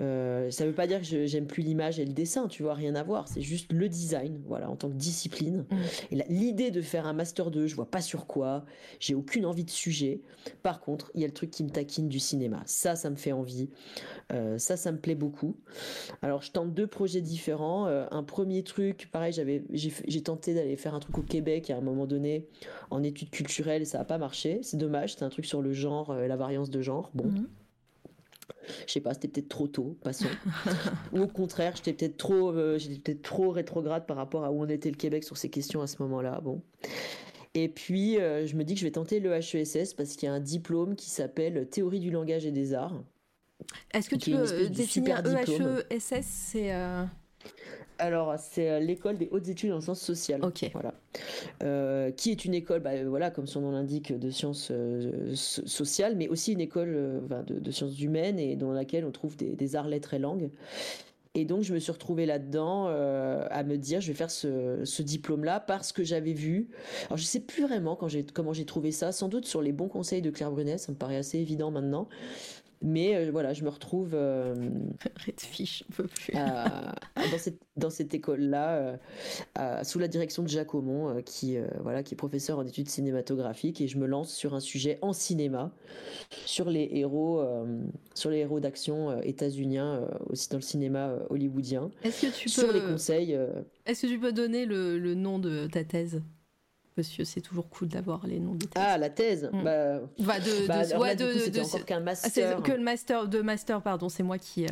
Euh, 0.00 0.50
ça 0.50 0.66
veut 0.66 0.74
pas 0.74 0.86
dire 0.86 1.00
que 1.00 1.26
j'aime 1.26 1.46
plus 1.46 1.62
l'image 1.62 2.00
et 2.00 2.04
le 2.04 2.12
dessin. 2.12 2.48
Tu 2.48 2.62
vois, 2.62 2.74
rien 2.74 2.94
à 2.94 3.02
voir. 3.02 3.28
C'est 3.28 3.42
juste 3.42 3.72
le 3.72 3.88
design, 3.88 4.40
voilà, 4.46 4.68
en 4.68 4.76
tant 4.76 4.88
que 4.88 4.94
discipline. 4.94 5.66
Mm. 5.70 5.76
Et 6.10 6.24
l'idée 6.28 6.70
de 6.70 6.80
faire 6.80 7.06
un 7.06 7.12
master 7.12 7.50
2, 7.50 7.66
je 7.66 7.76
vois 7.76 7.90
pas 7.90 8.00
sur 8.00 8.26
quoi. 8.26 8.64
J'ai 8.98 9.14
aucune 9.14 9.46
envie 9.46 9.64
de 9.64 9.70
sujet. 9.70 10.20
Par 10.62 10.80
contre, 10.80 11.10
il 11.14 11.20
y 11.20 11.24
a 11.24 11.28
le 11.28 11.32
truc 11.32 11.50
qui 11.50 11.62
me 11.64 11.70
taquine 11.70 12.08
du 12.08 12.18
cinéma. 12.18 12.62
Ça, 12.66 12.96
ça 12.96 13.08
me 13.10 13.16
fait 13.16 13.32
envie. 13.36 13.68
Euh, 14.32 14.58
ça, 14.58 14.76
ça 14.76 14.90
me 14.90 14.98
plaît 14.98 15.14
beaucoup. 15.14 15.56
Alors, 16.22 16.42
je 16.42 16.50
tente 16.50 16.74
deux 16.74 16.86
projets 16.86 17.20
différents. 17.20 17.86
Euh, 17.86 18.06
un 18.10 18.22
premier 18.24 18.62
truc, 18.64 19.08
pareil, 19.12 19.32
j'avais, 19.32 19.62
j'ai 19.72 20.22
tenté 20.22 20.54
d'aller 20.54 20.76
faire 20.76 20.94
un 20.94 21.00
truc 21.00 21.18
au 21.18 21.22
Québec 21.22 21.70
à 21.70 21.76
un 21.76 21.80
moment 21.80 22.06
donné 22.06 22.46
en 22.90 23.02
études 23.02 23.30
culturelles 23.30 23.82
et 23.82 23.84
ça 23.84 23.98
n'a 23.98 24.04
pas 24.04 24.18
marché. 24.18 24.60
C'est 24.62 24.76
dommage. 24.76 25.12
C'était 25.12 25.24
un 25.24 25.28
truc 25.28 25.46
sur 25.46 25.62
le 25.62 25.72
genre, 25.72 26.10
euh, 26.10 26.26
la 26.26 26.36
variance 26.36 26.70
de 26.70 26.80
genre. 26.80 27.10
Bon. 27.14 27.26
Mhm. 27.26 27.46
Je 28.86 28.92
sais 28.92 29.00
pas, 29.00 29.14
c'était 29.14 29.28
peut-être 29.28 29.48
trop 29.48 29.68
tôt, 29.68 29.96
passons. 30.02 30.26
Ou 31.12 31.20
au 31.20 31.26
contraire, 31.28 31.74
j'étais 31.76 31.92
peut-être 31.92 32.16
trop, 32.16 32.52
j'étais 32.78 32.98
peut-être 32.98 33.22
trop 33.22 33.50
rétrograde 33.50 34.06
par 34.06 34.16
rapport 34.16 34.44
à 34.44 34.50
où 34.50 34.62
on 34.62 34.68
était 34.68 34.90
le 34.90 34.96
Québec 34.96 35.22
sur 35.22 35.36
ces 35.36 35.50
questions 35.50 35.82
à 35.82 35.86
ce 35.86 36.02
moment-là. 36.02 36.40
Bon. 36.42 36.62
Et 37.54 37.68
puis, 37.68 38.14
je 38.14 38.56
me 38.56 38.64
dis 38.64 38.74
que 38.74 38.80
je 38.80 38.84
vais 38.84 38.92
tenter 38.92 39.20
le 39.20 39.32
HESS 39.32 39.94
parce 39.94 40.16
qu'il 40.16 40.28
y 40.28 40.30
a 40.30 40.34
un 40.34 40.40
diplôme 40.40 40.96
qui 40.96 41.10
s'appelle 41.10 41.68
Théorie 41.68 42.00
du 42.00 42.10
langage 42.10 42.44
et 42.44 42.52
des 42.52 42.74
arts, 42.74 43.02
est-ce 43.92 44.10
que 44.10 44.16
tu 44.16 44.30
peux 44.30 44.68
définir 44.68 45.22
EHESS 45.90 46.26
C'est 46.26 46.74
euh, 46.74 47.04
alors, 47.98 48.34
c'est 48.38 48.70
euh, 48.70 48.78
l'école 48.78 49.16
des 49.16 49.28
hautes 49.30 49.48
études 49.48 49.72
en 49.72 49.80
sciences 49.80 50.02
sociales. 50.02 50.44
Ok. 50.44 50.70
Voilà. 50.74 50.92
Euh, 51.62 52.10
qui 52.10 52.30
est 52.30 52.44
une 52.44 52.52
école, 52.52 52.80
bah, 52.80 52.90
voilà, 53.06 53.30
comme 53.30 53.46
son 53.46 53.62
nom 53.62 53.70
l'indique, 53.70 54.12
de 54.12 54.30
sciences 54.30 54.70
sociales, 55.34 56.14
mais 56.16 56.28
aussi 56.28 56.52
une 56.52 56.60
école 56.60 57.22
de, 57.46 57.70
sciences 57.70 57.98
humaines 58.00 58.38
et 58.38 58.56
dans 58.56 58.72
laquelle 58.72 59.06
on 59.06 59.12
trouve 59.12 59.36
des, 59.36 59.76
arts, 59.76 59.88
lettres 59.88 60.12
et 60.12 60.18
langues. 60.18 60.50
Et 61.34 61.46
donc, 61.46 61.62
je 61.62 61.72
me 61.72 61.78
suis 61.78 61.92
retrouvée 61.92 62.26
là-dedans 62.26 62.88
à 62.88 63.62
me 63.62 63.76
dire, 63.76 64.02
je 64.02 64.08
vais 64.08 64.14
faire 64.14 64.30
ce, 64.30 65.02
diplôme-là 65.02 65.60
parce 65.60 65.92
que 65.92 66.04
j'avais 66.04 66.34
vu. 66.34 66.68
Alors, 67.06 67.16
je 67.16 67.24
sais 67.24 67.40
plus 67.40 67.62
vraiment 67.62 67.96
quand 67.96 68.08
comment 68.34 68.52
j'ai 68.52 68.66
trouvé 68.66 68.92
ça. 68.92 69.10
Sans 69.12 69.28
doute 69.28 69.46
sur 69.46 69.62
les 69.62 69.72
bons 69.72 69.88
conseils 69.88 70.20
de 70.20 70.30
Claire 70.30 70.50
Brunet, 70.50 70.76
ça 70.76 70.92
me 70.92 70.98
paraît 70.98 71.16
assez 71.16 71.38
évident 71.38 71.70
maintenant. 71.70 72.08
Mais 72.82 73.16
euh, 73.16 73.30
voilà, 73.30 73.52
je 73.52 73.64
me 73.64 73.70
retrouve 73.70 74.10
euh, 74.14 74.54
Redfish, 75.26 75.84
on 75.88 75.92
peut 75.94 76.06
plus. 76.06 76.32
dans 76.34 77.38
cette, 77.38 77.58
dans 77.76 77.90
cette 77.90 78.14
école-là, 78.14 78.98
euh, 79.58 79.82
sous 79.82 79.98
la 79.98 80.08
direction 80.08 80.42
de 80.42 80.48
Jacques 80.48 80.74
Aumont, 80.74 81.22
qui, 81.22 81.56
voilà, 81.80 82.02
qui 82.02 82.14
est 82.14 82.16
professeur 82.16 82.58
en 82.58 82.66
études 82.66 82.88
cinématographiques, 82.88 83.80
et 83.80 83.88
je 83.88 83.98
me 83.98 84.06
lance 84.06 84.32
sur 84.32 84.54
un 84.54 84.60
sujet 84.60 84.98
en 85.02 85.12
cinéma, 85.12 85.72
sur 86.44 86.68
les 86.70 86.88
héros, 86.92 87.42
sur 88.14 88.30
les 88.30 88.38
héros 88.38 88.60
d'action 88.60 89.20
états-uniens, 89.22 90.06
aussi 90.28 90.48
dans 90.50 90.58
le 90.58 90.62
cinéma 90.62 91.14
hollywoodien. 91.30 91.90
Est-ce 92.02 92.26
que 92.26 92.32
tu 92.32 92.48
sur 92.48 92.72
les 92.72 92.80
conseils. 92.80 93.38
Est-ce 93.86 94.02
que 94.02 94.06
tu 94.06 94.18
peux 94.18 94.32
donner 94.32 94.66
le, 94.66 94.98
le 94.98 95.14
nom 95.14 95.38
de 95.38 95.66
ta 95.66 95.84
thèse? 95.84 96.22
Parce 96.96 97.08
que 97.08 97.22
c'est 97.24 97.40
toujours 97.42 97.68
cool 97.68 97.88
d'avoir 97.88 98.26
les 98.26 98.40
noms 98.40 98.54
des 98.54 98.66
thèses. 98.66 98.82
Ah, 98.84 98.98
la 98.98 99.10
thèse 99.10 99.50
Mm. 99.52 99.62
Bah, 99.62 100.00
Bah, 100.18 100.40
de, 100.40 100.66
bah, 100.66 100.84
de, 100.84 100.90
là, 100.90 100.98
ouais, 100.98 101.14
de- 101.14 101.50
de- 101.50 101.60
encore 101.60 101.84
qu'un 101.84 102.04
Ah, 102.06 102.14
c'est 102.14 102.40
master. 102.42 102.62
que 102.62 102.72
le 102.72 102.82
master 102.82 103.28
de 103.28 103.40
master, 103.42 103.82
pardon, 103.82 104.08
c'est 104.08 104.22
moi 104.22 104.38
qui, 104.38 104.64
euh, 104.64 104.68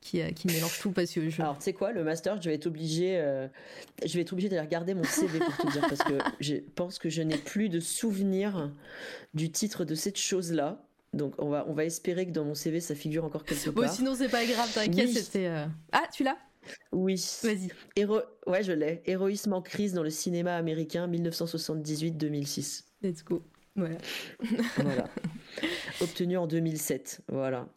qui, 0.00 0.20
euh, 0.22 0.30
qui 0.30 0.46
mélange 0.48 0.80
tout 0.80 0.90
parce 0.90 1.12
que 1.12 1.28
je. 1.28 1.40
Alors, 1.42 1.58
tu 1.58 1.64
sais 1.64 1.72
quoi, 1.72 1.92
le 1.92 2.02
master, 2.02 2.40
je 2.42 2.48
vais 2.48 2.54
être 2.56 2.66
obligé, 2.66 3.18
euh, 3.18 3.46
je 4.04 4.12
vais 4.14 4.22
être 4.22 4.32
obligé 4.32 4.48
d'aller 4.48 4.62
regarder 4.62 4.94
mon 4.94 5.04
CV 5.04 5.38
pour 5.38 5.56
te 5.56 5.70
dire, 5.70 5.82
parce 5.82 6.02
que 6.02 6.14
je 6.40 6.56
pense 6.74 6.98
que 6.98 7.10
je 7.10 7.22
n'ai 7.22 7.36
plus 7.36 7.68
de 7.68 7.78
souvenir 7.78 8.70
du 9.34 9.50
titre 9.52 9.84
de 9.84 9.94
cette 9.94 10.18
chose-là. 10.18 10.82
Donc, 11.12 11.34
on 11.38 11.48
va, 11.48 11.66
on 11.68 11.72
va 11.74 11.84
espérer 11.84 12.24
que 12.24 12.30
dans 12.30 12.44
mon 12.44 12.54
CV, 12.54 12.80
ça 12.80 12.94
figure 12.94 13.24
encore 13.24 13.44
quelque 13.44 13.70
Bon, 13.70 13.82
part. 13.82 13.92
sinon 13.92 14.14
c'est 14.14 14.28
pas 14.28 14.44
grave, 14.46 14.72
t'inquiète, 14.72 15.08
Oui. 15.08 15.14
c'était. 15.14 15.46
euh, 15.46 15.66
Ah, 15.92 16.04
tu 16.12 16.22
l'as? 16.24 16.36
Oui. 16.92 17.22
Vas-y. 17.42 17.68
Héro... 17.96 18.20
Ouais, 18.46 18.62
je 18.62 18.72
l'ai. 18.72 19.02
Héroïsme 19.06 19.52
en 19.52 19.62
crise 19.62 19.94
dans 19.94 20.02
le 20.02 20.10
cinéma 20.10 20.56
américain 20.56 21.08
1978-2006. 21.08 22.84
Let's 23.02 23.24
go. 23.24 23.42
Voilà. 23.76 23.98
Voilà. 24.76 25.08
Obtenu 26.00 26.36
en 26.36 26.46
2007. 26.46 27.22
Voilà. 27.28 27.68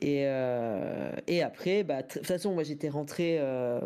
Et, 0.00 0.26
euh, 0.26 1.12
et 1.26 1.42
après, 1.42 1.82
bah, 1.82 2.02
de 2.02 2.08
toute 2.08 2.26
façon, 2.26 2.52
moi 2.52 2.64
j'étais 2.64 2.88
rentré 2.88 3.38
euh, 3.38 3.80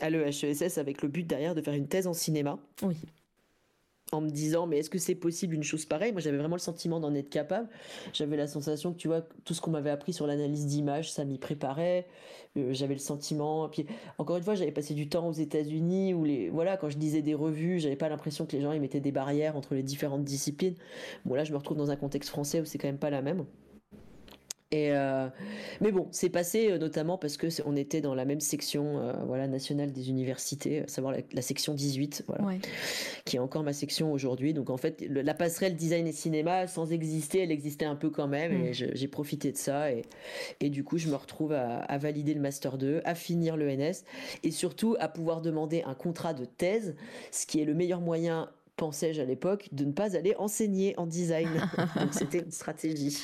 à 0.00 0.08
l'EHESS 0.08 0.78
avec 0.78 1.02
le 1.02 1.08
but 1.08 1.26
derrière 1.26 1.54
de 1.54 1.60
faire 1.60 1.74
une 1.74 1.88
thèse 1.88 2.06
en 2.06 2.14
cinéma. 2.14 2.58
Oui. 2.82 2.96
En 4.12 4.20
me 4.20 4.28
disant, 4.28 4.66
mais 4.66 4.78
est-ce 4.78 4.90
que 4.90 4.98
c'est 4.98 5.14
possible 5.14 5.54
une 5.54 5.62
chose 5.62 5.86
pareille? 5.86 6.12
Moi 6.12 6.20
j'avais 6.20 6.36
vraiment 6.36 6.56
le 6.56 6.60
sentiment 6.60 7.00
d'en 7.00 7.14
être 7.14 7.30
capable. 7.30 7.68
J'avais 8.12 8.36
la 8.36 8.46
sensation 8.46 8.92
que, 8.92 8.98
tu 8.98 9.08
vois, 9.08 9.22
tout 9.44 9.54
ce 9.54 9.62
qu'on 9.62 9.70
m'avait 9.70 9.88
appris 9.88 10.12
sur 10.12 10.26
l'analyse 10.26 10.66
d'image, 10.66 11.10
ça 11.10 11.24
m'y 11.24 11.38
préparait. 11.38 12.06
Euh, 12.58 12.74
j'avais 12.74 12.92
le 12.92 13.00
sentiment. 13.00 13.68
Puis, 13.70 13.86
encore 14.18 14.36
une 14.36 14.42
fois, 14.42 14.54
j'avais 14.54 14.70
passé 14.70 14.92
du 14.92 15.08
temps 15.08 15.26
aux 15.28 15.32
États-Unis 15.32 16.12
où 16.12 16.24
les, 16.24 16.50
voilà, 16.50 16.76
quand 16.76 16.90
je 16.90 16.98
lisais 16.98 17.22
des 17.22 17.34
revues, 17.34 17.80
j'avais 17.80 17.96
pas 17.96 18.10
l'impression 18.10 18.44
que 18.44 18.52
les 18.52 18.60
gens 18.60 18.72
ils 18.72 18.80
mettaient 18.82 19.00
des 19.00 19.12
barrières 19.12 19.56
entre 19.56 19.74
les 19.74 19.82
différentes 19.82 20.24
disciplines. 20.24 20.74
Bon, 21.24 21.34
là, 21.34 21.44
je 21.44 21.52
me 21.52 21.56
retrouve 21.56 21.78
dans 21.78 21.90
un 21.90 21.96
contexte 21.96 22.28
français 22.28 22.60
où 22.60 22.66
c'est 22.66 22.76
quand 22.76 22.88
même 22.88 22.98
pas 22.98 23.10
la 23.10 23.22
même. 23.22 23.46
Et 24.72 24.90
euh, 24.92 25.28
mais 25.82 25.92
bon, 25.92 26.08
c'est 26.12 26.30
passé 26.30 26.70
euh, 26.70 26.78
notamment 26.78 27.18
parce 27.18 27.36
que 27.36 27.46
on 27.66 27.76
était 27.76 28.00
dans 28.00 28.14
la 28.14 28.24
même 28.24 28.40
section, 28.40 28.98
euh, 28.98 29.12
voilà, 29.26 29.46
nationale 29.46 29.92
des 29.92 30.08
universités, 30.08 30.80
à 30.84 30.88
savoir 30.88 31.12
la, 31.12 31.18
la 31.32 31.42
section 31.42 31.74
18, 31.74 32.24
voilà, 32.26 32.42
Ouais. 32.44 32.58
qui 33.26 33.36
est 33.36 33.38
encore 33.38 33.62
ma 33.62 33.74
section 33.74 34.12
aujourd'hui. 34.12 34.54
Donc 34.54 34.70
en 34.70 34.78
fait, 34.78 35.02
le- 35.06 35.20
la 35.20 35.34
passerelle 35.34 35.76
design 35.76 36.06
et 36.06 36.12
cinéma, 36.12 36.66
sans 36.66 36.90
exister, 36.90 37.40
elle 37.40 37.50
existait 37.52 37.84
un 37.84 37.96
peu 37.96 38.08
quand 38.08 38.28
même, 38.28 38.62
Mm. 38.62 38.64
et 38.64 38.72
je- 38.72 38.86
j'ai 38.94 39.08
profité 39.08 39.52
de 39.52 39.58
ça. 39.58 39.92
Et, 39.92 40.02
et 40.60 40.70
du 40.70 40.84
coup, 40.84 40.96
je 40.96 41.08
me 41.08 41.16
retrouve 41.16 41.52
à, 41.52 41.80
à 41.80 41.98
valider 41.98 42.32
le 42.32 42.40
master 42.40 42.78
2, 42.78 43.02
à 43.04 43.14
finir 43.14 43.58
le 43.58 43.68
NS, 43.68 44.04
et 44.42 44.50
surtout 44.50 44.96
à 45.00 45.08
pouvoir 45.08 45.42
demander 45.42 45.82
un 45.84 45.94
contrat 45.94 46.32
de 46.32 46.46
thèse, 46.46 46.96
ce 47.30 47.44
qui 47.46 47.60
est 47.60 47.66
le 47.66 47.74
meilleur 47.74 48.00
moyen 48.00 48.48
pensais-je 48.76 49.20
à 49.20 49.24
l'époque, 49.24 49.68
de 49.72 49.84
ne 49.84 49.92
pas 49.92 50.16
aller 50.16 50.34
enseigner 50.36 50.98
en 50.98 51.06
design. 51.06 51.48
Donc 52.00 52.12
c'était 52.14 52.38
une 52.40 52.50
stratégie. 52.50 53.16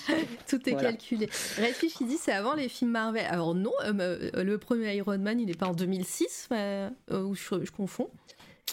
Tout 0.46 0.68
est 0.68 0.72
Voilà. 0.72 0.90
calculé. 0.90 1.26
Redfish, 1.58 2.00
il 2.00 2.06
dit 2.06 2.16
c'est 2.18 2.32
avant 2.32 2.54
les 2.54 2.68
films 2.68 2.90
Marvel. 2.92 3.24
Alors 3.28 3.54
non, 3.54 3.72
euh, 3.84 4.30
euh, 4.36 4.44
le 4.44 4.58
premier 4.58 4.94
Iron 4.96 5.18
Man, 5.18 5.40
il 5.40 5.46
n'est 5.46 5.54
pas 5.54 5.66
en 5.66 5.74
2006, 5.74 6.48
euh, 6.52 6.90
ou 7.10 7.34
je, 7.34 7.64
je 7.64 7.70
confonds. 7.70 8.10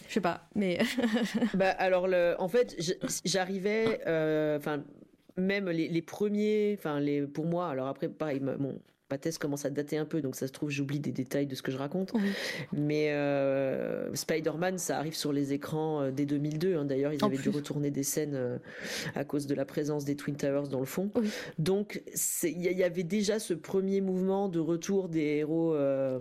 Je 0.09 0.13
sais 0.15 0.21
pas, 0.21 0.49
mais 0.55 0.79
Bah 1.53 1.69
alors 1.69 2.07
le, 2.07 2.35
en 2.37 2.49
fait, 2.49 2.75
j'arrivais, 3.23 4.01
euh, 4.07 4.57
enfin 4.57 4.83
même 5.37 5.69
les, 5.69 5.87
les 5.87 6.01
premiers, 6.01 6.75
enfin 6.77 6.99
les 6.99 7.21
pour 7.21 7.45
moi. 7.45 7.69
Alors 7.69 7.87
après, 7.87 8.09
pareil, 8.09 8.41
mon 8.41 8.77
ma 9.15 9.17
thèse 9.17 9.37
commence 9.37 9.63
à 9.63 9.69
dater 9.69 9.95
un 9.95 10.03
peu, 10.03 10.21
donc 10.21 10.35
ça 10.35 10.45
se 10.45 10.51
trouve 10.51 10.69
j'oublie 10.69 10.99
des 10.99 11.13
détails 11.13 11.47
de 11.47 11.55
ce 11.55 11.61
que 11.61 11.71
je 11.71 11.77
raconte. 11.77 12.11
Oui. 12.13 12.19
Mais 12.73 13.11
euh, 13.11 14.13
Spider-Man, 14.13 14.77
ça 14.77 14.97
arrive 14.97 15.15
sur 15.15 15.31
les 15.31 15.53
écrans 15.53 16.01
euh, 16.01 16.11
dès 16.11 16.25
2002. 16.25 16.75
hein. 16.75 16.83
D'ailleurs, 16.83 17.13
ils 17.13 17.23
En 17.23 17.27
avaient 17.27 17.37
dû 17.37 17.47
retourner 17.47 17.91
des 17.91 18.03
scènes 18.03 18.35
euh, 18.35 18.57
à 19.15 19.23
cause 19.23 19.47
de 19.47 19.55
la 19.55 19.63
présence 19.63 20.03
des 20.03 20.17
Twin 20.17 20.35
Towers 20.35 20.67
dans 20.69 20.81
le 20.81 20.85
fond. 20.85 21.11
Oui. 21.15 21.29
Donc 21.59 22.01
il 22.43 22.61
y, 22.61 22.83
avait 22.83 23.03
déjà 23.03 23.39
ce 23.39 23.53
premier 23.53 24.01
mouvement 24.01 24.49
de 24.49 24.59
retour 24.59 25.07
des 25.07 25.37
héros, 25.37 25.73
euh, 25.73 26.19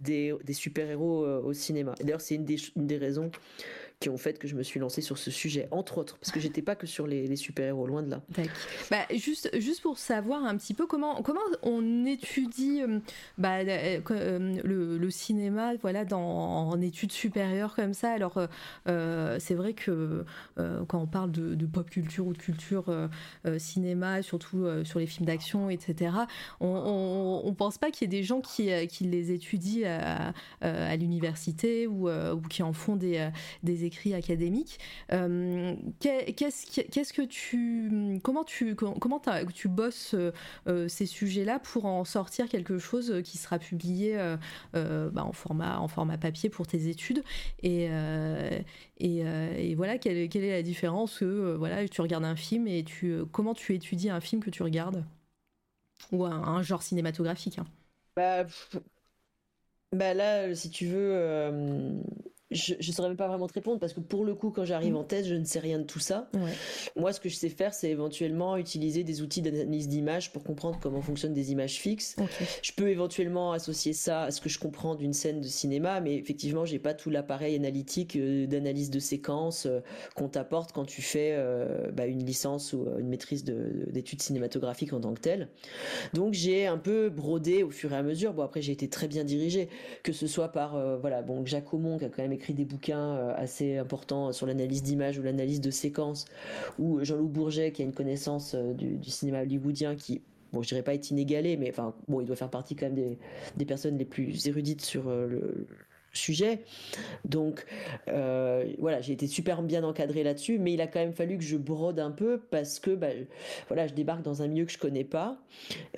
des, 0.00 0.34
des 0.44 0.52
super-héros 0.52 1.24
au 1.26 1.54
cinéma. 1.54 1.94
Et 1.98 2.04
D'ailleurs, 2.04 2.20
c'est 2.20 2.34
une 2.34 2.44
des, 2.44 2.58
une 2.76 2.86
des 2.86 2.98
raisons 2.98 3.30
qui 4.04 4.10
ont 4.10 4.18
fait 4.18 4.38
que 4.38 4.46
je 4.46 4.54
me 4.54 4.62
suis 4.62 4.78
lancée 4.78 5.00
sur 5.00 5.16
ce 5.16 5.30
sujet, 5.30 5.66
entre 5.70 5.96
autres, 5.96 6.18
parce 6.18 6.30
que 6.30 6.38
j'étais 6.38 6.60
pas 6.60 6.74
que 6.74 6.86
sur 6.86 7.06
les, 7.06 7.34
super-héros, 7.36 7.86
loin 7.86 8.02
de 8.02 8.10
là. 8.10 8.20
Bah, 8.90 8.98
juste, 9.14 9.48
juste 9.58 9.80
pour 9.80 9.96
savoir 9.96 10.44
un 10.44 10.58
petit 10.58 10.74
peu 10.74 10.86
comment, 10.86 11.22
comment 11.22 11.40
on 11.62 12.04
étudie 12.04 12.82
euh, 12.82 12.98
bah, 13.38 13.60
euh, 13.60 14.00
euh, 14.10 14.60
le, 14.62 15.10
cinéma 15.10 15.72
voilà, 15.80 16.04
dans, 16.04 16.20
en 16.20 16.78
études 16.82 17.12
supérieures 17.12 17.74
comme 17.74 17.94
ça. 17.94 18.12
Alors, 18.12 18.38
c'est 18.84 19.54
vrai 19.54 19.72
que 19.72 20.26
quand 20.54 21.00
on 21.00 21.06
parle 21.06 21.30
de, 21.30 21.64
pop 21.64 21.88
culture 21.88 22.26
ou 22.26 22.34
de 22.34 22.38
culture 22.38 22.84
cinéma, 23.56 24.20
surtout 24.20 24.66
sur 24.84 24.98
les 24.98 25.06
films 25.06 25.24
d'action, 25.24 25.70
etc., 25.70 26.14
on, 26.60 27.42
on, 27.42 27.54
pense 27.54 27.78
pas 27.78 27.90
qu'il 27.90 28.02
y 28.02 28.14
ait 28.14 28.20
des 28.20 28.22
gens 28.22 28.42
qui, 28.42 28.68
qui 28.88 29.04
les 29.04 29.32
étudient 29.32 30.34
à, 30.60 30.96
l'université 30.96 31.86
ou, 31.86 32.10
qui 32.50 32.62
en 32.62 32.74
font 32.74 32.96
des, 32.96 33.30
des 33.62 33.86
écrits 33.94 34.14
académiques. 34.14 34.78
Euh, 35.12 35.74
qu'est- 36.00 36.32
Qu'est-ce 36.34 37.12
que 37.12 37.22
tu 37.22 38.18
comment 38.22 38.44
tu 38.44 38.74
comment 38.74 39.20
tu 39.52 39.68
bosses 39.68 40.14
euh, 40.14 40.32
euh, 40.66 40.88
ces 40.88 41.06
sujets-là 41.06 41.58
pour 41.58 41.86
en 41.86 42.04
sortir 42.04 42.48
quelque 42.48 42.78
chose 42.78 43.20
qui 43.24 43.38
sera 43.38 43.58
publié 43.58 44.16
euh, 44.74 45.10
bah, 45.10 45.24
en 45.24 45.32
format 45.32 45.78
en 45.78 45.88
format 45.88 46.18
papier 46.18 46.50
pour 46.50 46.66
tes 46.66 46.88
études 46.88 47.22
et 47.62 47.88
et, 48.98 49.74
voilà 49.74 49.98
quelle, 49.98 50.28
quelle 50.28 50.44
est 50.44 50.52
la 50.52 50.62
différence 50.62 51.18
que 51.18 51.54
voilà 51.56 51.86
tu 51.88 52.00
regardes 52.00 52.24
un 52.24 52.36
film 52.36 52.66
et 52.66 52.84
tu 52.84 53.24
comment 53.32 53.54
tu 53.54 53.74
étudies 53.74 54.10
un 54.10 54.20
film 54.20 54.42
que 54.42 54.50
tu 54.50 54.62
regardes 54.62 55.04
ou 56.12 56.24
un, 56.24 56.62
genre 56.62 56.82
cinématographique 56.82 57.58
hein? 57.58 57.66
Bah, 58.16 58.46
bah 59.92 60.14
là, 60.14 60.54
si 60.54 60.70
tu 60.70 60.86
veux, 60.86 62.02
je, 62.50 62.74
je 62.78 62.92
saurais 62.92 63.08
même 63.08 63.16
pas 63.16 63.26
vraiment 63.28 63.46
te 63.48 63.54
répondre 63.54 63.78
parce 63.80 63.92
que 63.92 64.00
pour 64.00 64.24
le 64.24 64.34
coup, 64.34 64.50
quand 64.50 64.64
j'arrive 64.64 64.94
en 64.96 65.02
thèse, 65.04 65.26
je 65.26 65.34
ne 65.34 65.44
sais 65.44 65.58
rien 65.58 65.78
de 65.78 65.84
tout 65.84 65.98
ça. 65.98 66.28
Ouais. 66.34 66.52
Moi, 66.96 67.12
ce 67.12 67.18
que 67.20 67.28
je 67.28 67.34
sais 67.36 67.48
faire, 67.48 67.72
c'est 67.74 67.90
éventuellement 67.90 68.56
utiliser 68.56 69.02
des 69.02 69.22
outils 69.22 69.42
d'analyse 69.42 69.88
d'image 69.88 70.32
pour 70.32 70.44
comprendre 70.44 70.78
comment 70.80 71.00
fonctionnent 71.00 71.32
des 71.32 71.52
images 71.52 71.78
fixes. 71.80 72.16
Je 72.62 72.72
peux 72.72 72.88
éventuellement 72.90 73.52
associer 73.52 73.92
ça 73.92 74.22
à 74.24 74.30
ce 74.30 74.40
que 74.40 74.48
je 74.48 74.58
comprends 74.58 74.94
d'une 74.94 75.12
scène 75.14 75.40
de 75.40 75.46
cinéma, 75.48 76.00
mais 76.00 76.14
effectivement, 76.16 76.64
j'ai 76.64 76.78
pas 76.78 76.94
tout 76.94 77.10
l'appareil 77.10 77.56
analytique 77.56 78.16
euh, 78.16 78.46
d'analyse 78.46 78.90
de 78.90 78.98
séquence 78.98 79.66
euh, 79.66 79.80
qu'on 80.14 80.28
t'apporte 80.28 80.72
quand 80.72 80.84
tu 80.84 81.02
fais 81.02 81.30
euh, 81.32 81.90
bah, 81.92 82.06
une 82.06 82.24
licence 82.24 82.72
ou 82.72 82.86
une 82.98 83.08
maîtrise 83.08 83.44
de- 83.44 83.86
d'études 83.90 84.20
cinématographiques 84.22 84.92
en 84.92 85.00
tant 85.00 85.14
que 85.14 85.20
telle. 85.20 85.48
Donc 86.12 86.34
j'ai 86.34 86.66
un 86.66 86.78
peu 86.78 87.08
brodé 87.08 87.62
au 87.62 87.70
fur 87.70 87.92
et 87.92 87.96
à 87.96 88.02
mesure. 88.02 88.34
Bon 88.34 88.42
après 88.42 88.60
j'ai 88.62 88.72
été 88.72 88.88
très 88.88 89.08
bien 89.08 89.24
dirigé, 89.24 89.68
que 90.02 90.12
ce 90.12 90.26
soit 90.26 90.48
par 90.48 90.76
euh, 90.76 90.98
voilà 90.98 91.22
bon 91.22 91.44
Jacques 91.46 91.72
Aumont 91.72 91.98
qui 91.98 92.04
a 92.04 92.08
quand 92.08 92.22
même 92.22 92.32
écrit 92.32 92.43
des 92.52 92.64
bouquins 92.64 93.16
euh, 93.16 93.34
assez 93.36 93.78
importants 93.78 94.32
sur 94.32 94.46
l'analyse 94.46 94.82
d'image 94.82 95.18
ou 95.18 95.22
l'analyse 95.22 95.60
de 95.60 95.70
séquence, 95.70 96.26
ou 96.78 97.02
Jean-Loup 97.04 97.28
Bourget 97.28 97.72
qui 97.72 97.82
a 97.82 97.84
une 97.84 97.92
connaissance 97.92 98.54
euh, 98.54 98.72
du, 98.74 98.96
du 98.96 99.10
cinéma 99.10 99.42
hollywoodien 99.42 99.96
qui 99.96 100.20
bon 100.52 100.62
je 100.62 100.68
dirais 100.68 100.82
pas 100.82 100.94
est 100.94 101.10
inégalé, 101.10 101.56
mais 101.56 101.70
enfin 101.70 101.94
bon 102.08 102.20
il 102.20 102.26
doit 102.26 102.36
faire 102.36 102.50
partie 102.50 102.76
quand 102.76 102.86
même 102.86 102.94
des, 102.94 103.18
des 103.56 103.64
personnes 103.64 103.98
les 103.98 104.04
plus 104.04 104.46
érudites 104.46 104.82
sur 104.82 105.08
euh, 105.08 105.26
le 105.26 105.66
sujet. 106.16 106.60
Donc 107.24 107.64
euh, 108.08 108.64
voilà, 108.78 109.00
j'ai 109.00 109.12
été 109.12 109.26
super 109.26 109.62
bien 109.62 109.84
encadré 109.84 110.22
là-dessus, 110.22 110.58
mais 110.58 110.72
il 110.72 110.80
a 110.80 110.86
quand 110.86 111.00
même 111.00 111.12
fallu 111.12 111.38
que 111.38 111.44
je 111.44 111.56
brode 111.56 111.98
un 111.98 112.10
peu 112.10 112.40
parce 112.50 112.78
que 112.80 112.90
bah, 112.90 113.08
voilà, 113.68 113.86
je 113.86 113.94
débarque 113.94 114.22
dans 114.22 114.42
un 114.42 114.46
milieu 114.46 114.64
que 114.64 114.72
je 114.72 114.78
connais 114.78 115.04
pas. 115.04 115.38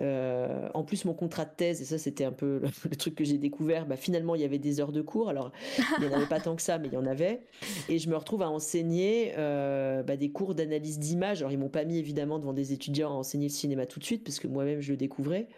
Euh, 0.00 0.68
en 0.74 0.82
plus, 0.82 1.04
mon 1.04 1.14
contrat 1.14 1.44
de 1.44 1.50
thèse, 1.56 1.80
et 1.80 1.84
ça 1.84 1.98
c'était 1.98 2.24
un 2.24 2.32
peu 2.32 2.62
le, 2.84 2.96
truc 2.96 3.14
que 3.14 3.24
j'ai 3.24 3.38
découvert, 3.38 3.86
bah, 3.86 3.96
finalement 3.96 4.34
il 4.34 4.42
y 4.42 4.44
avait 4.44 4.58
des 4.58 4.80
heures 4.80 4.92
de 4.92 5.02
cours. 5.02 5.28
Alors 5.28 5.52
il 5.98 6.06
n'y 6.06 6.12
en 6.12 6.16
avait 6.16 6.26
pas 6.26 6.40
tant 6.40 6.56
que 6.56 6.62
ça, 6.62 6.78
mais 6.78 6.88
il 6.88 6.94
y 6.94 6.98
en 6.98 7.06
avait. 7.06 7.42
Et 7.88 7.98
je 7.98 8.08
me 8.08 8.16
retrouve 8.16 8.42
à 8.42 8.50
enseigner 8.50 9.32
euh, 9.38 10.02
bah, 10.02 10.16
des 10.16 10.30
cours 10.30 10.54
d'analyse 10.54 10.98
d'image. 10.98 11.40
Alors 11.42 11.52
ils 11.52 11.58
m'ont 11.58 11.68
pas 11.68 11.84
mis 11.84 11.98
évidemment 11.98 12.38
devant 12.38 12.52
des 12.52 12.72
étudiants 12.72 13.10
à 13.10 13.14
enseigner 13.14 13.48
le 13.48 13.52
cinéma 13.52 13.86
tout 13.86 13.98
de 13.98 14.04
suite, 14.04 14.24
parce 14.24 14.40
que 14.40 14.48
moi-même 14.48 14.80
je 14.80 14.92
le 14.92 14.96
découvrais. 14.96 15.48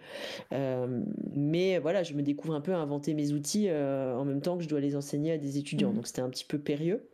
Mais 1.34 1.78
voilà, 1.78 2.02
je 2.02 2.14
me 2.14 2.22
découvre 2.22 2.54
un 2.54 2.60
peu 2.60 2.72
à 2.72 2.78
inventer 2.78 3.14
mes 3.14 3.32
outils 3.32 3.70
en 3.70 4.24
même 4.24 4.40
temps 4.40 4.47
que 4.56 4.62
je 4.64 4.68
dois 4.68 4.80
les 4.80 4.96
enseigner 4.96 5.32
à 5.32 5.38
des 5.38 5.58
étudiants. 5.58 5.90
Mhm. 5.90 5.96
Donc 5.96 6.06
c'était 6.06 6.22
un 6.22 6.30
petit 6.30 6.44
peu 6.44 6.58
périlleux. 6.58 7.08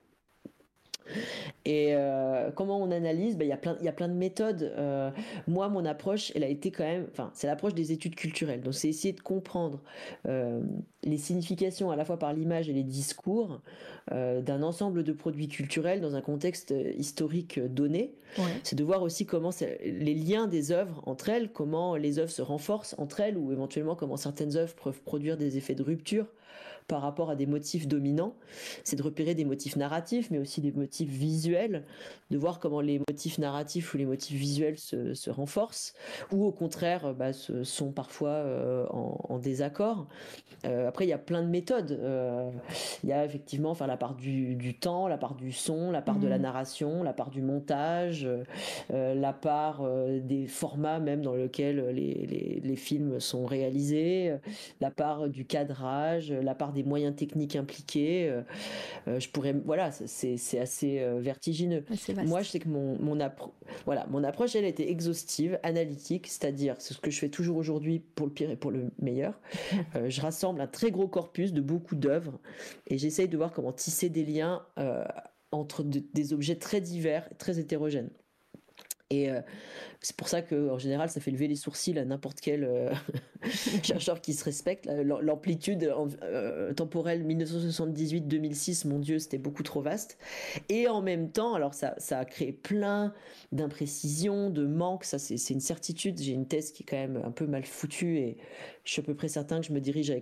Et 1.66 1.88
euh, 1.94 2.50
comment 2.50 2.80
on 2.82 2.90
analyse? 2.90 3.36
Ben, 3.36 3.44
Il 3.44 3.48
y, 3.48 3.52
a 3.52 3.58
plein- 3.58 3.76
y 3.82 3.88
a 3.88 3.92
plein 3.92 4.08
de 4.08 4.14
méthodes. 4.14 4.62
Euh, 4.62 5.10
moi, 5.46 5.68
mon 5.68 5.84
approche, 5.84 6.32
elle 6.34 6.44
a 6.44 6.48
été 6.48 6.70
quand 6.70 6.84
même. 6.84 7.06
Enfin, 7.10 7.30
c'est 7.34 7.46
l'approche 7.46 7.74
des 7.74 7.92
études 7.92 8.14
culturelles. 8.14 8.62
Donc, 8.62 8.72
c'est 8.72 8.88
essayer 8.88 9.12
de 9.12 9.20
comprendre 9.20 9.82
euh, 10.26 10.62
les 11.02 11.18
significations 11.18 11.90
à 11.90 11.96
la 11.96 12.06
fois 12.06 12.18
par 12.18 12.32
l'image 12.32 12.70
et 12.70 12.72
les 12.72 12.82
discours 12.84 13.60
d'un 14.10 14.62
ensemble 14.62 15.02
de 15.02 15.12
produits 15.12 15.48
culturels 15.48 16.02
dans 16.02 16.14
un 16.14 16.20
contexte 16.20 16.74
historique 16.98 17.58
donné. 17.58 18.14
Ouais. 18.36 18.44
C'est 18.62 18.76
de 18.76 18.84
voir 18.84 19.02
aussi 19.02 19.24
comment 19.24 19.48
les 19.82 20.14
liens 20.14 20.46
des 20.46 20.72
œuvres 20.72 21.02
entre 21.06 21.30
elles, 21.30 21.50
comment 21.50 21.96
les 21.96 22.18
œuvres 22.18 22.30
se 22.30 22.42
renforcent 22.42 22.94
entre 22.98 23.20
elles, 23.20 23.38
ou 23.38 23.50
éventuellement 23.50 23.94
comment 23.96 24.18
certaines 24.18 24.56
œuvres 24.56 24.74
peuvent 24.74 25.00
produire 25.00 25.38
des 25.38 25.56
effets 25.56 25.74
de 25.74 25.82
rupture 25.82 26.26
par 26.86 27.00
rapport 27.00 27.30
à 27.30 27.36
des 27.36 27.46
motifs 27.46 27.88
dominants, 27.88 28.34
c'est 28.82 28.96
de 28.96 29.02
repérer 29.02 29.34
des 29.34 29.44
motifs 29.44 29.76
narratifs, 29.76 30.30
mais 30.30 30.38
aussi 30.38 30.60
des 30.60 30.72
motifs 30.72 31.08
visuels, 31.08 31.84
de 32.30 32.36
voir 32.36 32.60
comment 32.60 32.80
les 32.80 32.98
motifs 32.98 33.38
narratifs 33.38 33.94
ou 33.94 33.96
les 33.96 34.04
motifs 34.04 34.36
visuels 34.36 34.78
se, 34.78 35.30
renforcent, 35.30 35.94
ou 36.30 36.44
au 36.44 36.52
contraire 36.52 37.14
bah, 37.14 37.32
sont 37.32 37.92
parfois 37.92 38.28
euh, 38.28 38.86
en, 38.90 39.38
désaccord. 39.38 40.08
Euh, 40.66 40.88
après, 40.88 41.06
il 41.06 41.08
y 41.08 41.14
a 41.14 41.18
plein 41.18 41.42
de 41.42 41.48
méthodes. 41.48 41.92
Euh, 41.92 42.50
il 43.02 43.08
y 43.08 43.12
a 43.12 43.24
effectivement 43.24 43.70
enfin, 43.70 43.86
la 43.86 43.96
part 43.96 44.14
du, 44.14 44.76
temps, 44.78 45.08
la 45.08 45.18
part 45.18 45.34
du 45.34 45.52
son, 45.52 45.90
la 45.90 46.02
part 46.02 46.18
de 46.18 46.28
la 46.28 46.38
mmh. 46.38 46.42
narration, 46.42 47.02
la 47.02 47.12
part 47.12 47.30
du 47.30 47.40
montage, 47.40 48.28
la 48.90 49.32
part 49.32 49.82
des 50.20 50.46
formats 50.46 51.00
même 51.00 51.22
dans 51.22 51.34
lesquels 51.34 51.88
les, 51.88 52.60
les 52.62 52.76
films 52.76 53.20
sont 53.20 53.46
réalisés, 53.46 54.36
la 54.80 54.90
part 54.90 55.28
du 55.28 55.44
cadrage, 55.44 56.32
la 56.32 56.54
part 56.54 56.73
des 56.74 56.82
moyens 56.82 57.16
techniques 57.16 57.56
impliqués. 57.56 58.28
Euh, 58.28 58.42
euh, 59.08 59.20
je 59.20 59.28
pourrais, 59.28 59.52
voilà, 59.52 59.90
c'est 59.92 60.58
assez 60.58 61.00
euh, 61.00 61.20
vertigineux. 61.20 61.84
Moi, 62.26 62.42
je 62.42 62.50
sais 62.50 62.58
que 62.58 62.68
mon, 62.68 62.98
mon, 62.98 63.18
voilà, 63.86 64.06
mon 64.10 64.24
approche, 64.24 64.54
elle 64.56 64.64
était 64.64 64.90
exhaustive, 64.90 65.58
analytique, 65.62 66.26
c'est-à-dire, 66.26 66.76
c'est 66.78 66.94
ce 66.94 67.00
que 67.00 67.10
je 67.10 67.18
fais 67.18 67.28
toujours 67.28 67.56
aujourd'hui 67.56 68.00
pour 68.00 68.26
le 68.26 68.32
pire 68.32 68.50
et 68.50 68.56
pour 68.56 68.70
le 68.70 68.90
meilleur. 69.00 69.40
je 70.08 70.20
rassemble 70.20 70.60
un 70.60 70.66
très 70.66 70.90
gros 70.90 71.08
corpus 71.08 71.52
de 71.52 71.60
beaucoup 71.60 71.94
d'œuvres 71.94 72.38
et 72.86 72.98
j'essaye 72.98 73.28
de 73.28 73.36
voir 73.36 73.52
comment 73.52 73.72
tisser 73.72 74.08
des 74.08 74.24
liens 74.24 74.62
entre 75.52 75.84
des 75.84 76.32
objets 76.32 76.56
très 76.56 76.80
divers, 76.80 77.28
très 77.38 77.58
hétérogènes. 77.58 78.10
Et 79.10 79.30
euh, 79.30 79.40
c'est 80.00 80.16
pour 80.16 80.28
ça 80.28 80.40
qu'en 80.40 80.78
général, 80.78 81.10
ça 81.10 81.20
fait 81.20 81.30
lever 81.30 81.46
les 81.46 81.56
sourcils 81.56 81.98
à 81.98 82.04
n'importe 82.04 82.40
quel 82.40 82.64
euh, 82.64 82.92
chercheur 83.82 84.20
qui 84.20 84.32
se 84.32 84.44
respecte. 84.44 84.86
L'amplitude 84.86 85.92
euh, 86.22 86.72
temporelle 86.72 87.24
1978-2006, 87.26 88.88
mon 88.88 88.98
Dieu, 88.98 89.18
c'était 89.18 89.38
beaucoup 89.38 89.62
trop 89.62 89.82
vaste. 89.82 90.18
Et 90.70 90.88
en 90.88 91.02
même 91.02 91.30
temps, 91.30 91.54
alors 91.54 91.74
ça, 91.74 91.94
ça 91.98 92.18
a 92.18 92.24
créé 92.24 92.52
plein 92.52 93.12
d'imprécisions, 93.52 94.48
de 94.48 94.66
manques. 94.66 95.04
Ça, 95.04 95.18
c'est 95.18 95.50
une 95.50 95.60
certitude. 95.60 96.18
J'ai 96.18 96.32
une 96.32 96.48
thèse 96.48 96.72
qui 96.72 96.82
est 96.82 96.86
quand 96.86 96.96
même 96.96 97.20
un 97.22 97.30
peu 97.30 97.46
mal 97.46 97.64
foutue 97.64 98.18
et 98.18 98.38
je 98.84 98.92
suis 98.92 99.00
à 99.00 99.04
peu 99.04 99.14
près 99.14 99.28
certain 99.28 99.60
que 99.60 99.66
je 99.66 99.72
me 99.72 99.80
dirige 99.80 100.12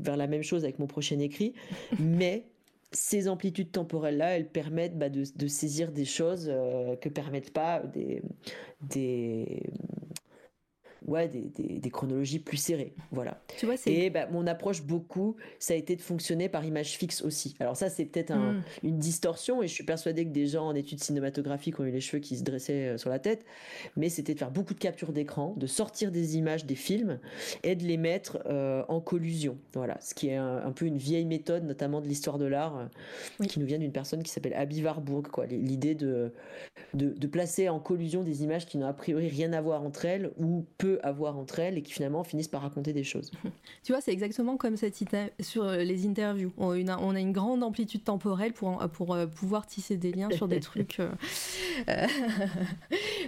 vers 0.00 0.16
la 0.16 0.26
même 0.26 0.42
chose 0.42 0.64
avec 0.64 0.78
mon 0.78 0.86
prochain 0.86 1.18
écrit. 1.18 1.52
Mais 1.98 2.46
ces 2.92 3.28
amplitudes 3.28 3.72
temporelles-là, 3.72 4.36
elles 4.36 4.50
permettent 4.50 4.98
bah, 4.98 5.08
de, 5.08 5.46
saisir 5.46 5.92
des 5.92 6.04
choses 6.04 6.48
euh, 6.50 6.96
que 6.96 7.08
permettent 7.08 7.52
pas 7.52 7.80
des, 7.80 8.22
des, 8.80 9.62
ouais, 11.06 11.28
des, 11.28 11.78
des, 11.78 11.90
chronologies 11.90 12.38
plus 12.38 12.56
serrées. 12.56 12.92
Voilà. 13.12 13.40
Tu 13.58 13.66
vois, 13.66 13.76
et 13.86 14.10
bah, 14.10 14.26
mon 14.30 14.46
approche 14.46 14.82
beaucoup, 14.82 15.36
ça 15.58 15.74
a 15.74 15.76
été 15.76 15.96
de 15.96 16.02
fonctionner 16.02 16.48
par 16.48 16.64
image 16.64 16.96
fixe 16.96 17.22
aussi. 17.22 17.54
Alors 17.60 17.76
ça, 17.76 17.88
c'est 17.88 18.04
peut-être 18.04 18.34
hmm. 18.34 18.62
une 18.82 18.98
distorsion 18.98 19.62
et 19.62 19.68
je 19.68 19.72
suis 19.72 19.84
persuadée 19.84 20.24
que 20.24 20.30
des 20.30 20.46
gens 20.46 20.66
en 20.66 20.74
études 20.74 21.02
cinématographiques 21.02 21.78
ont 21.80 21.84
eu 21.84 21.90
les 21.90 22.00
cheveux 22.00 22.20
qui 22.20 22.36
se 22.36 22.42
dressaient 22.42 22.88
euh, 22.88 22.98
sur 22.98 23.10
la 23.10 23.18
tête, 23.18 23.44
mais 23.96 24.08
c'était 24.08 24.34
de 24.34 24.38
faire 24.38 24.50
beaucoup 24.50 24.74
de 24.74 24.78
captures 24.78 25.12
d'écran, 25.12 25.54
de 25.56 25.66
sortir 25.66 26.10
des 26.10 26.36
images 26.36 26.66
des 26.66 26.74
films 26.74 27.18
et 27.62 27.74
de 27.76 27.84
les 27.84 27.96
mettre 27.96 28.38
euh, 28.46 28.82
en 28.88 29.00
collusion. 29.00 29.58
Voilà, 29.74 29.98
ce 30.00 30.14
qui 30.14 30.28
est 30.28 30.36
un, 30.36 30.72
peu 30.72 30.86
une 30.86 30.98
vieille 30.98 31.26
méthode, 31.26 31.64
notamment 31.64 32.00
de 32.00 32.08
l'histoire 32.08 32.38
de 32.38 32.46
l'art, 32.46 32.78
euh, 33.40 33.44
qui 33.46 33.60
nous 33.60 33.66
vient 33.66 33.78
d'une 33.78 33.92
personne 33.92 34.22
qui 34.22 34.30
s'appelle 34.30 34.54
Abby 34.54 34.82
Warburg. 34.82 35.28
Quoi, 35.28 35.46
l'idée 35.46 35.94
de, 35.94 36.32
de, 36.94 37.10
de 37.10 37.26
placer 37.26 37.68
en 37.68 37.78
collusion 37.78 38.22
des 38.22 38.42
images 38.42 38.66
qui 38.66 38.78
n'ont 38.78 38.86
a 38.86 38.92
priori 38.92 39.28
rien 39.28 39.52
à 39.52 39.60
voir 39.60 39.82
entre 39.82 40.04
elles 40.04 40.30
ou 40.38 40.64
peu 40.78 40.95
avoir 41.02 41.38
entre 41.38 41.60
elles 41.60 41.78
et 41.78 41.82
qui 41.82 41.92
finalement 41.92 42.24
finissent 42.24 42.48
par 42.48 42.62
raconter 42.62 42.92
des 42.92 43.04
choses. 43.04 43.30
Tu 43.82 43.92
vois, 43.92 44.00
c'est 44.00 44.12
exactement 44.12 44.56
comme 44.56 44.76
cette 44.76 44.96
sur 45.40 45.64
euh, 45.64 45.76
les 45.78 46.06
interviews. 46.06 46.52
On 46.56 46.70
a, 46.70 46.76
une, 46.76 46.90
on 46.90 47.14
a 47.14 47.20
une 47.20 47.32
grande 47.32 47.62
amplitude 47.62 48.04
temporelle 48.04 48.52
pour, 48.52 48.78
pour 48.92 49.14
euh, 49.14 49.26
pouvoir 49.26 49.66
tisser 49.66 49.96
des 49.96 50.12
liens 50.12 50.30
sur 50.30 50.48
des 50.48 50.60
trucs. 50.60 51.00
Euh, 51.00 51.08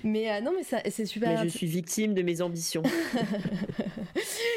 mais 0.05 0.41
non, 0.41 0.53
mais 0.57 0.65
c'est 0.91 1.07
super. 1.07 1.43
Mais 1.43 1.49
je 1.49 1.57
suis 1.57 1.67
victime 1.67 2.15
de 2.15 2.23
mes 2.23 2.41
ambitions. 2.41 2.83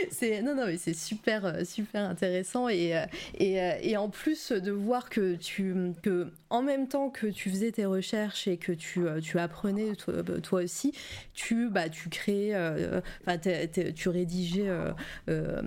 c'est 0.09 0.41
non, 0.41 0.55
non, 0.55 0.65
mais 0.67 0.77
c'est 0.77 0.93
super, 0.93 1.65
super 1.65 2.09
intéressant 2.09 2.69
et, 2.69 2.99
et, 3.37 3.57
et, 3.81 3.97
en 3.97 4.09
plus 4.09 4.51
de 4.51 4.71
voir 4.71 5.09
que 5.09 5.35
tu 5.35 5.75
que 6.01 6.31
en 6.49 6.61
même 6.61 6.87
temps 6.87 7.09
que 7.09 7.27
tu 7.27 7.49
faisais 7.49 7.71
tes 7.71 7.85
recherches 7.85 8.47
et 8.47 8.57
que 8.57 8.71
tu, 8.71 9.01
tu 9.21 9.39
apprenais 9.39 9.93
toi, 9.95 10.61
aussi, 10.61 10.93
tu 11.33 11.69
bah 11.69 11.89
tu 11.89 12.09
crées 12.09 12.53
tu 13.95 14.09
rédigeais 14.09 14.69
euh, 14.69 14.91
euh, 15.29 15.61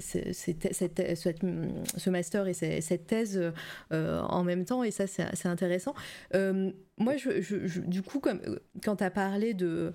ce 0.00 2.10
master 2.10 2.46
et 2.46 2.54
cette 2.54 3.06
thèse 3.06 3.52
euh, 3.92 4.20
en 4.22 4.44
même 4.44 4.64
temps, 4.64 4.82
et 4.82 4.90
ça, 4.90 5.06
c'est 5.06 5.46
intéressant. 5.46 5.94
moi, 6.32 7.14
du 7.86 8.02
coup, 8.02 8.20
quand 8.20 8.96
tu 8.96 9.04
as 9.04 9.10
parlé 9.10 9.54
de, 9.54 9.92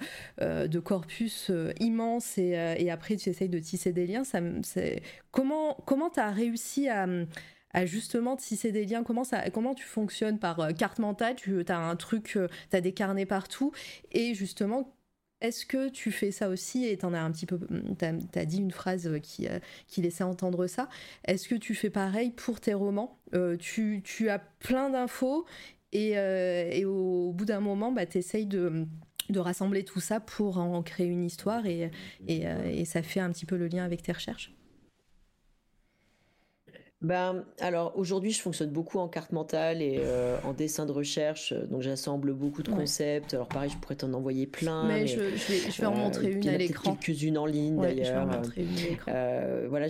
corpus 0.84 1.52
immense 1.80 2.38
et, 2.38 2.90
après 2.90 3.16
tu 3.16 3.30
essayes 3.30 3.50
de 3.50 3.60
tisser 3.60 3.92
des 3.92 4.08
liens, 4.08 4.24
ça, 4.24 4.40
comment 5.32 5.76
tu 6.14 6.19
as 6.19 6.32
réussi 6.32 6.90
à 6.90 7.86
justement 7.86 8.36
tisser 8.36 8.72
des 8.72 8.86
liens? 8.86 9.03
Comment, 9.03 9.24
comment 9.53 9.76
tu 9.76 9.86
fonctionnes 9.86 10.40
par 10.40 10.74
carte 10.78 11.00
mentale? 11.00 11.36
Tu 11.36 11.64
as 11.68 11.78
un 11.78 11.95
truc, 11.95 12.38
tu 12.69 12.76
as 12.76 12.82
des 12.82 12.94
carnets 12.94 13.26
partout 13.26 13.72
et 14.11 14.34
justement, 14.34 14.95
est-ce 15.42 15.66
que 15.66 15.90
tu 15.90 16.11
fais 16.11 16.32
ça 16.32 16.50
aussi 16.50 16.85
et 16.85 16.98
t'en 16.98 17.14
as 17.14 17.19
un 17.19 17.32
petit 17.32 17.45
peu, 17.45 17.59
t'as 17.98 18.14
as 18.35 18.45
dit 18.45 18.58
une 18.58 18.72
phrase 18.72 19.09
qui, 19.24 19.48
euh, 19.48 19.59
qui 19.88 20.01
laissait 20.01 20.24
entendre 20.24 20.68
ça. 20.68 20.90
Est-ce 21.26 21.48
que 21.48 21.56
tu 21.56 21.76
fais 21.76 21.90
pareil 21.90 22.32
pour 22.32 22.59
tes 22.59 22.74
romans? 22.74 23.19
Euh, 23.34 23.56
tu, 23.58 24.01
tu, 24.03 24.30
as 24.30 24.40
plein 24.40 24.90
d'infos 24.90 25.45
et, 25.93 26.18
euh, 26.18 26.69
et, 26.72 26.85
au 26.85 27.32
bout 27.32 27.45
d'un 27.45 27.61
moment, 27.61 27.92
bah, 27.92 28.06
tu 28.06 28.18
essayes 28.18 28.45
de, 28.45 28.85
de, 29.30 29.40
rassembler 29.40 29.84
tout 29.84 30.01
ça 30.01 30.19
pour 30.19 30.58
en 30.58 30.84
créer 30.84 31.08
une 31.08 31.24
histoire 31.24 31.66
et, 31.66 31.90
et 32.27 32.85
ça 32.85 33.01
fait 33.01 33.22
un 33.22 33.32
petit 33.32 33.45
peu 33.45 33.56
le 33.56 33.68
lien 33.68 33.85
avec 33.85 34.03
tes 34.03 34.11
recherches? 34.11 34.53
Ben, 37.02 37.45
alors 37.61 37.94
aujourd'hui, 37.95 38.32
je 38.32 38.42
fonctionne 38.42 38.72
beaucoup 38.72 39.00
en 39.00 39.08
carte 39.08 39.32
mentale 39.32 39.82
et 39.82 40.02
euh, 40.02 40.38
en 40.44 40.52
dessin 40.52 40.86
de 40.86 40.92
recherche. 40.92 41.53
Donc 41.53 41.82
j'assemble 41.82 42.34
beaucoup 42.34 42.61
de 42.61 42.69
concepts. 42.69 43.34
Alors 43.34 43.48
pareil, 43.48 43.69
je 43.69 43.78
pourrais 43.78 43.95
t'en 43.95 44.11
envoyer 44.11 44.45
plein. 44.48 44.86
Mais, 44.86 45.08
je, 45.08 45.18
vais, 45.18 45.86
en 45.86 45.95
montrer 45.95 46.32
une 46.32 46.48
à 46.50 46.58
l'écran. 46.58 46.95
Quelques-unes 46.95 47.38
en 47.38 47.45
ligne 47.45 47.80
d'ailleurs. 47.80 48.28
Euh, 49.08 49.68
voilà, 49.69 49.88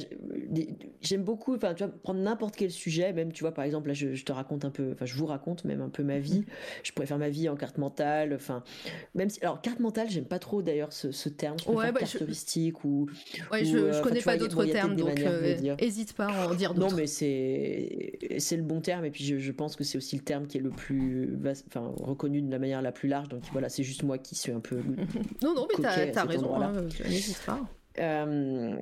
j'aime 1.01 1.23
beaucoup. 1.23 1.55
Enfin, 1.55 1.73
tu 1.73 1.83
vois, 1.83 1.91
prendre 2.03 2.19
n'importe 2.19 2.55
quel 2.55 2.69
sujet. 2.69 3.11
Même, 3.11 3.31
tu 3.31 3.43
vois, 3.43 3.55
par 3.55 3.65
exemple, 3.65 3.87
là, 3.87 3.95
je, 3.95 4.23
te 4.23 4.31
raconte 4.31 4.63
un 4.63 4.69
peu. 4.69 4.91
Enfin, 4.93 5.05
je 5.07 5.15
vous 5.15 5.25
raconte 5.25 5.65
même 5.65 5.81
un 5.81 5.89
peu 5.89 6.03
ma 6.03 6.19
vie. 6.19 6.45
Je 6.83 6.91
pourrais 6.91 7.07
faire 7.07 7.17
ma 7.17 7.29
vie 7.29 7.49
en 7.49 7.55
carte 7.55 7.77
mentale. 7.77 8.33
Enfin, 8.35 8.63
même 9.15 9.29
si, 9.29 9.41
alors 9.41 9.61
carte 9.61 9.79
mentale, 9.79 10.09
j'aime 10.09 10.25
pas 10.25 10.39
trop 10.39 10.61
d'ailleurs 10.61 10.93
ce, 10.93 11.29
terme. 11.29 11.57
Je 11.59 11.69
ouais, 11.69 11.91
bah, 11.91 11.99
caractéristique 11.99 12.83
ou. 12.85 13.07
Ouais, 13.51 13.65
je, 13.65 13.77
euh, 13.77 14.01
connais 14.01 14.21
pas 14.21 14.37
d'autres 14.37 14.65
termes, 14.65 14.95
donc 14.95 15.19
hésite 15.79 16.13
pas 16.13 16.27
à 16.27 16.47
en 16.47 16.53
dire 16.53 16.73
d'autres 16.73 16.98
mais 16.99 17.07
c'est 17.07 18.37
c'est 18.37 18.57
le 18.57 18.63
bon 18.63 18.81
terme 18.81 19.05
et 19.05 19.11
puis 19.11 19.23
je, 19.23 19.51
pense 19.51 19.75
que 19.75 19.83
c'est 19.83 19.97
aussi 19.97 20.15
le 20.15 20.21
terme 20.21 20.47
qui 20.47 20.57
est 20.57 20.61
le 20.61 20.69
plus 20.69 21.37
enfin 21.67 21.93
reconnu 22.01 22.41
de 22.41 22.51
la 22.51 22.59
manière 22.59 22.81
la 22.81 22.91
plus 22.91 23.09
large 23.09 23.29
donc 23.29 23.43
voilà 23.51 23.69
c'est 23.69 23.83
juste 23.83 24.03
moi 24.03 24.17
qui 24.17 24.35
suis 24.35 24.51
un 24.51 24.59
peu 24.59 24.77
non 25.43 25.53
non 25.55 25.67
mais 25.69 25.81
t'as 25.81 26.21
as 26.21 26.25
raison 26.25 26.55
hein, 26.61 26.87
pas 27.45 27.61
euh, 27.99 28.75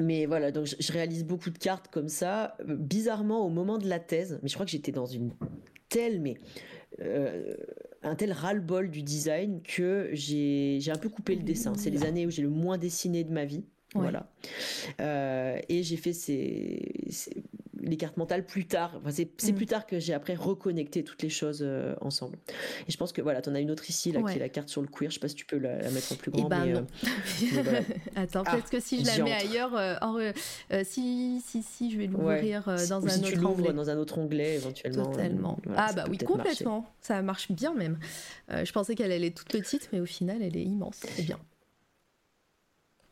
mais 0.00 0.26
voilà, 0.26 0.52
donc 0.52 0.66
je, 0.66 0.92
réalise 0.92 1.24
beaucoup 1.24 1.50
de 1.50 1.58
cartes 1.58 1.88
comme 1.88 2.08
ça. 2.08 2.56
Bizarrement, 2.66 3.46
au 3.46 3.48
moment 3.48 3.78
de 3.78 3.88
la 3.88 3.98
thèse, 3.98 4.38
mais 4.42 4.48
je 4.48 4.54
crois 4.54 4.66
que 4.66 4.72
j'étais 4.72 4.92
dans 4.92 5.06
une 5.06 5.32
telle, 5.88 6.20
mais 6.20 6.36
euh, 7.00 7.54
un 8.02 8.14
tel 8.14 8.32
ras-le-bol 8.32 8.90
du 8.90 9.02
design 9.02 9.62
que 9.62 10.10
j'ai 10.12 10.90
un 10.92 10.98
peu 10.98 11.08
coupé 11.08 11.34
le 11.34 11.42
dessin. 11.42 11.72
C'est 11.76 11.90
les 11.90 12.04
années 12.04 12.26
où 12.26 12.30
j'ai 12.30 12.42
le 12.42 12.50
moins 12.50 12.78
dessiné 12.78 13.24
de 13.24 13.32
ma 13.32 13.44
vie. 13.44 13.64
Voilà. 14.02 14.28
Euh, 15.00 15.58
et 15.68 15.82
j'ai 15.82 15.96
fait 15.96 16.12
ces, 16.12 17.28
les 17.80 17.96
cartes 17.96 18.16
mentales 18.16 18.44
plus 18.44 18.66
tard. 18.66 19.00
c'est 19.10 19.28
mm. 19.42 19.54
plus 19.54 19.66
tard 19.66 19.86
que 19.86 19.98
j'ai 19.98 20.14
après 20.14 20.34
reconnecté 20.34 21.04
toutes 21.04 21.22
les 21.22 21.28
choses 21.28 21.60
euh, 21.62 21.94
ensemble. 22.00 22.38
Et 22.88 22.92
je 22.92 22.96
pense 22.96 23.12
que 23.12 23.22
voilà, 23.22 23.42
tu 23.42 23.50
en 23.50 23.54
as 23.54 23.60
une 23.60 23.70
autre 23.70 23.88
ici 23.88 24.12
là, 24.12 24.22
qui 24.22 24.36
est 24.36 24.40
la 24.40 24.48
carte 24.48 24.68
sur 24.68 24.82
le 24.82 24.88
queer. 24.88 25.10
Je 25.10 25.14
sais 25.14 25.20
pas 25.20 25.28
si 25.28 25.34
tu 25.34 25.46
peux 25.46 25.58
la, 25.58 25.90
mettre 25.90 26.12
en 26.12 26.16
plus 26.16 26.30
grand. 26.30 26.46
Eh 26.46 26.48
ben, 26.48 26.64
mais, 26.64 27.58
euh, 27.58 27.80
Attends, 28.16 28.42
ah, 28.46 28.52
peut-être 28.52 28.70
que 28.70 28.80
si 28.80 29.04
je 29.04 29.06
la 29.06 29.24
mets 29.24 29.32
ailleurs, 29.32 29.72
si, 30.84 31.42
si, 31.46 31.62
si, 31.62 31.90
je 31.90 31.98
vais 31.98 32.06
l'ouvrir 32.06 32.64
dans 32.64 33.06
un 33.06 33.08
si 33.08 33.20
autre 33.20 33.32
tu 33.32 33.44
onglet. 33.44 33.72
dans 33.72 33.90
un 33.90 33.96
autre 33.96 34.18
onglet 34.18 34.56
éventuellement. 34.56 35.10
Totalement. 35.10 35.58
ah 35.76 35.92
bah 35.92 36.04
oui, 36.08 36.18
complètement. 36.18 36.86
Ça 37.00 37.22
marche 37.22 37.50
bien 37.52 37.74
même. 37.74 37.98
je 38.50 38.72
pensais 38.72 38.94
qu'elle 38.94 39.12
allait 39.12 39.30
toute 39.30 39.48
petite, 39.48 39.88
mais 39.92 40.00
au 40.00 40.06
final, 40.06 40.42
elle 40.42 40.56
est 40.56 40.64
immense. 40.64 41.00
C'est 41.16 41.22
bien. 41.22 41.38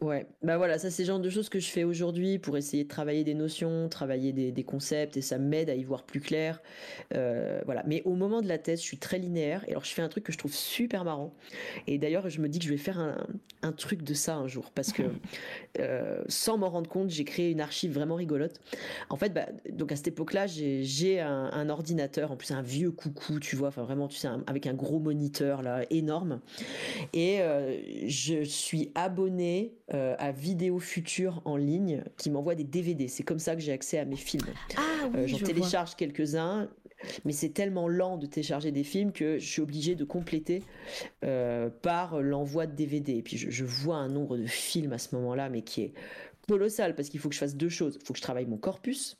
Ouais, 0.04 0.26
bah 0.42 0.58
voilà, 0.58 0.78
ça 0.78 0.90
c'est 0.90 1.04
le 1.04 1.06
genre 1.06 1.18
de 1.18 1.30
choses 1.30 1.48
que 1.48 1.58
je 1.58 1.70
fais 1.70 1.82
aujourd'hui 1.82 2.38
pour 2.38 2.58
essayer 2.58 2.84
de 2.84 2.88
travailler 2.90 3.24
des 3.24 3.32
notions, 3.32 3.88
travailler 3.88 4.34
des, 4.34 4.64
concepts 4.64 5.16
et 5.16 5.22
ça 5.22 5.38
m'aide 5.38 5.70
à 5.70 5.74
y 5.74 5.82
voir 5.82 6.02
plus 6.02 6.20
clair. 6.20 6.60
Euh, 7.14 7.62
voilà, 7.64 7.82
mais 7.86 8.02
au 8.04 8.14
moment 8.14 8.42
de 8.42 8.46
la 8.46 8.58
thèse, 8.58 8.80
je 8.80 8.84
suis 8.84 8.98
très 8.98 9.18
linéaire 9.18 9.64
et 9.66 9.70
alors 9.70 9.86
je 9.86 9.94
fais 9.94 10.02
un 10.02 10.10
truc 10.10 10.24
que 10.24 10.32
je 10.32 10.36
trouve 10.36 10.52
super 10.52 11.04
marrant. 11.04 11.32
Et 11.86 11.96
d'ailleurs, 11.96 12.28
je 12.28 12.38
me 12.42 12.50
dis 12.50 12.58
que 12.58 12.66
je 12.66 12.70
vais 12.70 12.76
faire 12.76 12.98
un, 12.98 13.72
truc 13.72 14.02
de 14.02 14.12
ça 14.12 14.36
un 14.36 14.46
jour 14.46 14.70
parce 14.72 14.92
que 14.92 15.04
euh, 15.80 16.22
sans 16.28 16.58
m'en 16.58 16.68
rendre 16.68 16.90
compte, 16.90 17.08
j'ai 17.08 17.24
créé 17.24 17.50
une 17.50 17.62
archive 17.62 17.94
vraiment 17.94 18.16
rigolote. 18.16 18.60
En 19.08 19.16
fait, 19.16 19.30
bah, 19.30 19.46
donc 19.70 19.90
à 19.90 19.96
cette 19.96 20.08
époque-là, 20.08 20.46
j'ai 20.46 21.20
un, 21.20 21.68
ordinateur, 21.70 22.30
en 22.30 22.36
plus 22.36 22.50
un 22.50 22.60
vieux 22.60 22.90
coucou, 22.90 23.40
tu 23.40 23.56
vois, 23.56 23.68
enfin 23.68 23.84
vraiment, 23.84 24.08
tu 24.08 24.18
sais, 24.18 24.28
avec 24.46 24.66
un 24.66 24.74
gros 24.74 24.98
moniteur 24.98 25.62
là 25.62 25.86
énorme. 25.88 26.40
Et 27.14 27.40
euh, 27.40 27.80
je 28.06 28.44
suis 28.44 28.92
abonné 28.94 29.78
euh, 29.94 30.16
à 30.18 30.32
Vidéo 30.32 30.80
Future 30.80 31.40
en 31.44 31.56
ligne 31.56 32.02
qui 32.16 32.28
m'envoie 32.28 32.56
des 32.56 32.64
DVD. 32.64 33.06
C'est 33.06 33.22
comme 33.22 33.38
ça 33.38 33.54
que 33.54 33.60
j'ai 33.60 33.70
accès 33.70 33.98
à 33.98 34.04
mes 34.04 34.16
films. 34.16 34.46
Ah 34.76 34.80
oui, 35.04 35.20
euh, 35.20 35.26
J'en 35.28 35.38
télécharge 35.38 35.94
quelques-uns, 35.94 36.68
mais 37.24 37.32
c'est 37.32 37.50
tellement 37.50 37.86
lent 37.86 38.16
de 38.16 38.26
télécharger 38.26 38.72
des 38.72 38.82
films 38.82 39.12
que 39.12 39.38
je 39.38 39.46
suis 39.46 39.62
obligé 39.62 39.94
de 39.94 40.04
compléter 40.04 40.64
euh, 41.24 41.70
par 41.70 42.20
l'envoi 42.20 42.66
de 42.66 42.72
DVD. 42.72 43.18
Et 43.18 43.22
puis 43.22 43.36
je, 43.36 43.64
vois 43.64 43.96
un 43.96 44.08
nombre 44.08 44.36
de 44.36 44.46
films 44.46 44.92
à 44.92 44.98
ce 44.98 45.14
moment-là, 45.14 45.48
mais 45.48 45.62
qui 45.62 45.82
est 45.82 45.92
colossal 46.48 46.96
parce 46.96 47.08
qu'il 47.08 47.20
faut 47.20 47.28
que 47.28 47.34
je 47.34 47.40
fasse 47.40 47.54
deux 47.54 47.68
choses. 47.68 47.96
Il 48.00 48.04
faut 48.04 48.14
que 48.14 48.18
je 48.18 48.24
travaille 48.24 48.46
mon 48.46 48.58
corpus, 48.58 49.16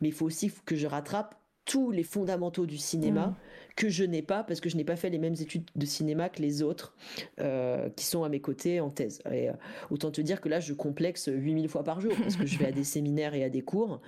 mais 0.00 0.08
il 0.08 0.14
faut 0.14 0.26
aussi 0.26 0.52
que 0.64 0.76
je 0.76 0.86
rattrape 0.86 1.34
tous 1.64 1.90
les 1.90 2.04
fondamentaux 2.04 2.66
du 2.66 2.78
cinéma 2.78 3.26
mm. 3.26 3.36
Que 3.76 3.88
je 3.88 4.04
n'ai 4.04 4.22
pas 4.22 4.44
parce 4.44 4.60
que 4.60 4.68
je 4.68 4.76
n'ai 4.76 4.84
pas 4.84 4.96
fait 4.96 5.10
les 5.10 5.18
mêmes 5.18 5.34
études 5.34 5.64
de 5.74 5.86
cinéma 5.86 6.28
que 6.28 6.42
les 6.42 6.62
autres 6.62 6.94
euh, 7.40 7.88
qui 7.90 8.04
sont 8.04 8.24
à 8.24 8.28
mes 8.28 8.40
côtés 8.40 8.80
en 8.80 8.90
thèse. 8.90 9.22
Et 9.30 9.48
euh, 9.48 9.52
autant 9.90 10.10
te 10.10 10.20
dire 10.20 10.40
que 10.40 10.48
là, 10.48 10.60
je 10.60 10.72
complexe 10.72 11.28
8000 11.32 11.68
fois 11.68 11.84
par 11.84 12.00
jour 12.00 12.12
parce 12.20 12.36
que 12.36 12.46
je 12.46 12.58
vais 12.58 12.66
à 12.66 12.72
des 12.72 12.84
séminaires 12.92 13.34
et 13.34 13.44
à 13.44 13.48
des 13.48 13.62
cours 13.62 14.00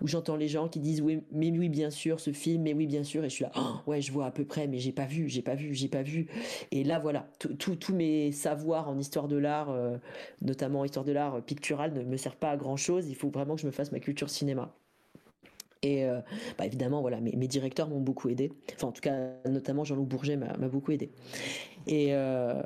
où 0.00 0.08
j'entends 0.08 0.36
les 0.36 0.48
gens 0.48 0.68
qui 0.68 0.80
disent 0.80 1.00
oui, 1.00 1.22
mais 1.32 1.50
oui, 1.50 1.68
bien 1.68 1.90
sûr, 1.90 2.20
ce 2.20 2.32
film, 2.32 2.62
mais 2.62 2.74
oui, 2.74 2.86
bien 2.86 3.04
sûr, 3.04 3.24
et 3.24 3.28
je 3.28 3.34
suis 3.34 3.44
là, 3.44 3.52
oh, 3.56 3.90
ouais, 3.90 4.00
je 4.00 4.12
vois 4.12 4.26
à 4.26 4.30
peu 4.30 4.44
près, 4.44 4.66
mais 4.66 4.78
j'ai 4.78 4.92
pas 4.92 5.06
vu, 5.06 5.28
j'ai 5.28 5.42
pas 5.42 5.54
vu, 5.54 5.74
j'ai 5.74 5.88
pas 5.88 6.02
vu. 6.02 6.26
Et 6.70 6.84
là, 6.84 6.98
voilà, 6.98 7.28
tous 7.58 7.94
mes 7.94 8.32
savoirs 8.32 8.88
en 8.88 8.98
histoire 8.98 9.28
de 9.28 9.36
l'art, 9.36 9.70
euh, 9.70 9.96
notamment 10.40 10.84
histoire 10.84 11.04
de 11.04 11.12
l'art 11.12 11.42
pictural, 11.42 11.92
ne 11.92 12.02
me 12.02 12.16
servent 12.16 12.36
pas 12.36 12.50
à 12.50 12.56
grand 12.56 12.76
chose. 12.76 13.08
Il 13.08 13.16
faut 13.16 13.30
vraiment 13.30 13.54
que 13.54 13.60
je 13.60 13.66
me 13.66 13.72
fasse 13.72 13.92
ma 13.92 14.00
culture 14.00 14.30
cinéma. 14.30 14.74
Et 15.84 16.04
euh, 16.04 16.20
bah 16.58 16.66
évidemment, 16.66 17.00
voilà, 17.00 17.20
mes, 17.20 17.34
mes 17.34 17.48
directeurs 17.48 17.88
m'ont 17.88 18.00
beaucoup 18.00 18.28
aidé. 18.28 18.52
Enfin, 18.74 18.86
en 18.86 18.92
tout 18.92 19.00
cas, 19.00 19.32
notamment 19.48 19.82
Jean-Loup 19.82 20.04
Bourget 20.04 20.36
m'a 20.36 20.68
beaucoup 20.68 20.92
aidé. 20.92 21.10
Et, 21.88 22.08
euh, 22.10 22.62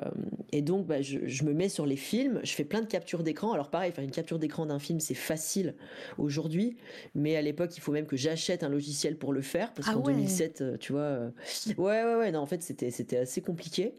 et 0.51 0.61
donc, 0.61 0.85
bah, 0.85 1.01
je, 1.01 1.19
je, 1.25 1.43
me 1.43 1.53
mets 1.53 1.69
sur 1.69 1.87
les 1.87 1.95
films, 1.95 2.39
je 2.43 2.51
fais 2.51 2.63
plein 2.63 2.81
de 2.81 2.85
captures 2.85 3.23
d'écran. 3.23 3.53
Alors 3.53 3.69
pareil, 3.69 3.91
faire 3.91 4.03
une 4.03 4.11
capture 4.11 4.37
d'écran 4.37 4.67
d'un 4.67 4.77
film, 4.77 4.99
c'est 4.99 5.15
facile 5.15 5.73
aujourd'hui, 6.19 6.77
mais 7.15 7.35
à 7.35 7.41
l'époque, 7.41 7.75
il 7.75 7.81
faut 7.81 7.91
même 7.91 8.05
que 8.05 8.17
j'achète 8.17 8.63
un 8.63 8.69
logiciel 8.69 9.17
pour 9.17 9.33
le 9.33 9.41
faire, 9.41 9.73
parce 9.73 9.87
ah 9.89 9.93
qu'en 9.93 10.01
2007, 10.01 10.61
euh, 10.61 10.77
tu 10.77 10.91
vois, 10.91 11.31
ouais, 11.77 12.03
ouais, 12.03 12.15
ouais, 12.15 12.31
non, 12.31 12.41
en 12.41 12.45
fait, 12.45 12.61
c'était 12.61 12.91
c'était 12.91 13.17
assez 13.17 13.41
compliqué. 13.41 13.95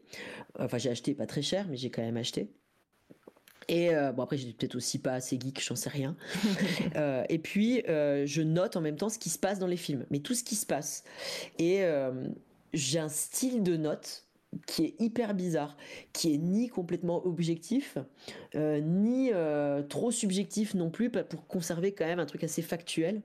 Enfin, 0.58 0.78
j'ai 0.78 0.90
acheté 0.90 1.14
pas 1.14 1.26
très 1.26 1.42
cher, 1.42 1.66
mais 1.68 1.76
j'ai 1.76 1.90
quand 1.90 2.02
même 2.02 2.16
acheté. 2.16 2.48
Et 3.68 3.94
euh, 3.94 4.12
bon 4.12 4.22
après 4.22 4.38
j'étais 4.38 4.52
peut-être 4.52 4.76
aussi 4.76 4.98
pas 4.98 5.12
assez 5.12 5.38
geek, 5.38 5.62
j'en 5.62 5.76
sais 5.76 5.90
rien. 5.90 6.16
euh, 6.96 7.24
et 7.28 7.38
puis 7.38 7.82
euh, 7.88 8.24
je 8.26 8.42
note 8.42 8.76
en 8.76 8.80
même 8.80 8.96
temps 8.96 9.10
ce 9.10 9.18
qui 9.18 9.28
se 9.28 9.38
passe 9.38 9.58
dans 9.58 9.66
les 9.66 9.76
films, 9.76 10.06
mais 10.10 10.20
tout 10.20 10.34
ce 10.34 10.42
qui 10.42 10.54
se 10.54 10.66
passe. 10.66 11.04
Et 11.58 11.84
euh, 11.84 12.28
j'ai 12.72 12.98
un 12.98 13.10
style 13.10 13.62
de 13.62 13.76
note 13.76 14.24
qui 14.66 14.84
est 14.84 14.94
hyper 14.98 15.34
bizarre, 15.34 15.76
qui 16.14 16.32
est 16.32 16.38
ni 16.38 16.70
complètement 16.70 17.26
objectif, 17.26 17.98
ni 18.54 19.30
trop 19.90 20.10
subjectif 20.10 20.72
non 20.72 20.88
plus, 20.88 21.10
pour 21.10 21.46
conserver 21.46 21.92
quand 21.92 22.06
même 22.06 22.18
un 22.18 22.24
truc 22.24 22.44
assez 22.44 22.62
factuel. 22.62 23.20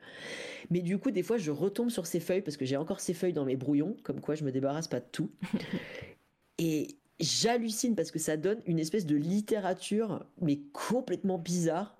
Mais 0.69 0.81
du 0.81 0.97
coup, 0.97 1.11
des 1.11 1.23
fois, 1.23 1.37
je 1.37 1.49
retombe 1.49 1.89
sur 1.89 2.07
ces 2.07 2.19
feuilles 2.19 2.41
parce 2.41 2.57
que 2.57 2.65
j'ai 2.65 2.75
encore 2.75 2.99
ces 2.99 3.13
feuilles 3.13 3.31
dans 3.31 3.45
mes 3.45 3.55
brouillons, 3.55 3.95
comme 4.03 4.19
quoi 4.19 4.35
je 4.35 4.43
me 4.43 4.51
débarrasse 4.51 4.89
pas 4.89 4.99
de 4.99 5.05
tout. 5.13 5.31
Et 6.57 6.97
j'hallucine 7.19 7.95
parce 7.95 8.11
que 8.11 8.19
ça 8.19 8.37
donne 8.37 8.59
une 8.65 8.79
espèce 8.79 9.05
de 9.05 9.15
littérature 9.15 10.25
mais 10.41 10.59
complètement 10.73 11.37
bizarre 11.37 11.95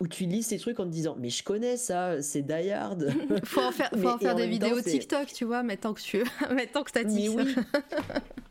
où 0.00 0.08
tu 0.08 0.24
lis 0.24 0.42
ces 0.42 0.58
trucs 0.58 0.80
en 0.80 0.84
te 0.84 0.90
disant 0.90 1.16
mais 1.18 1.30
je 1.30 1.44
connais 1.44 1.76
ça 1.76 2.20
c'est 2.20 2.42
Die 2.42 2.70
Hard 2.70 3.12
faut 3.44 3.60
en 3.60 3.72
faire, 3.72 3.90
faut 3.90 4.08
en 4.08 4.18
faire 4.18 4.34
des 4.34 4.46
vidéos 4.46 4.80
TikTok 4.80 5.32
tu 5.32 5.44
vois 5.44 5.62
mais 5.62 5.76
tant 5.76 5.94
que 5.94 6.00
tu 6.00 6.24
mais 6.54 6.66
tant 6.66 6.82
que 6.82 6.90
t'as 6.90 7.04
dit 7.04 7.28
oui. 7.28 7.54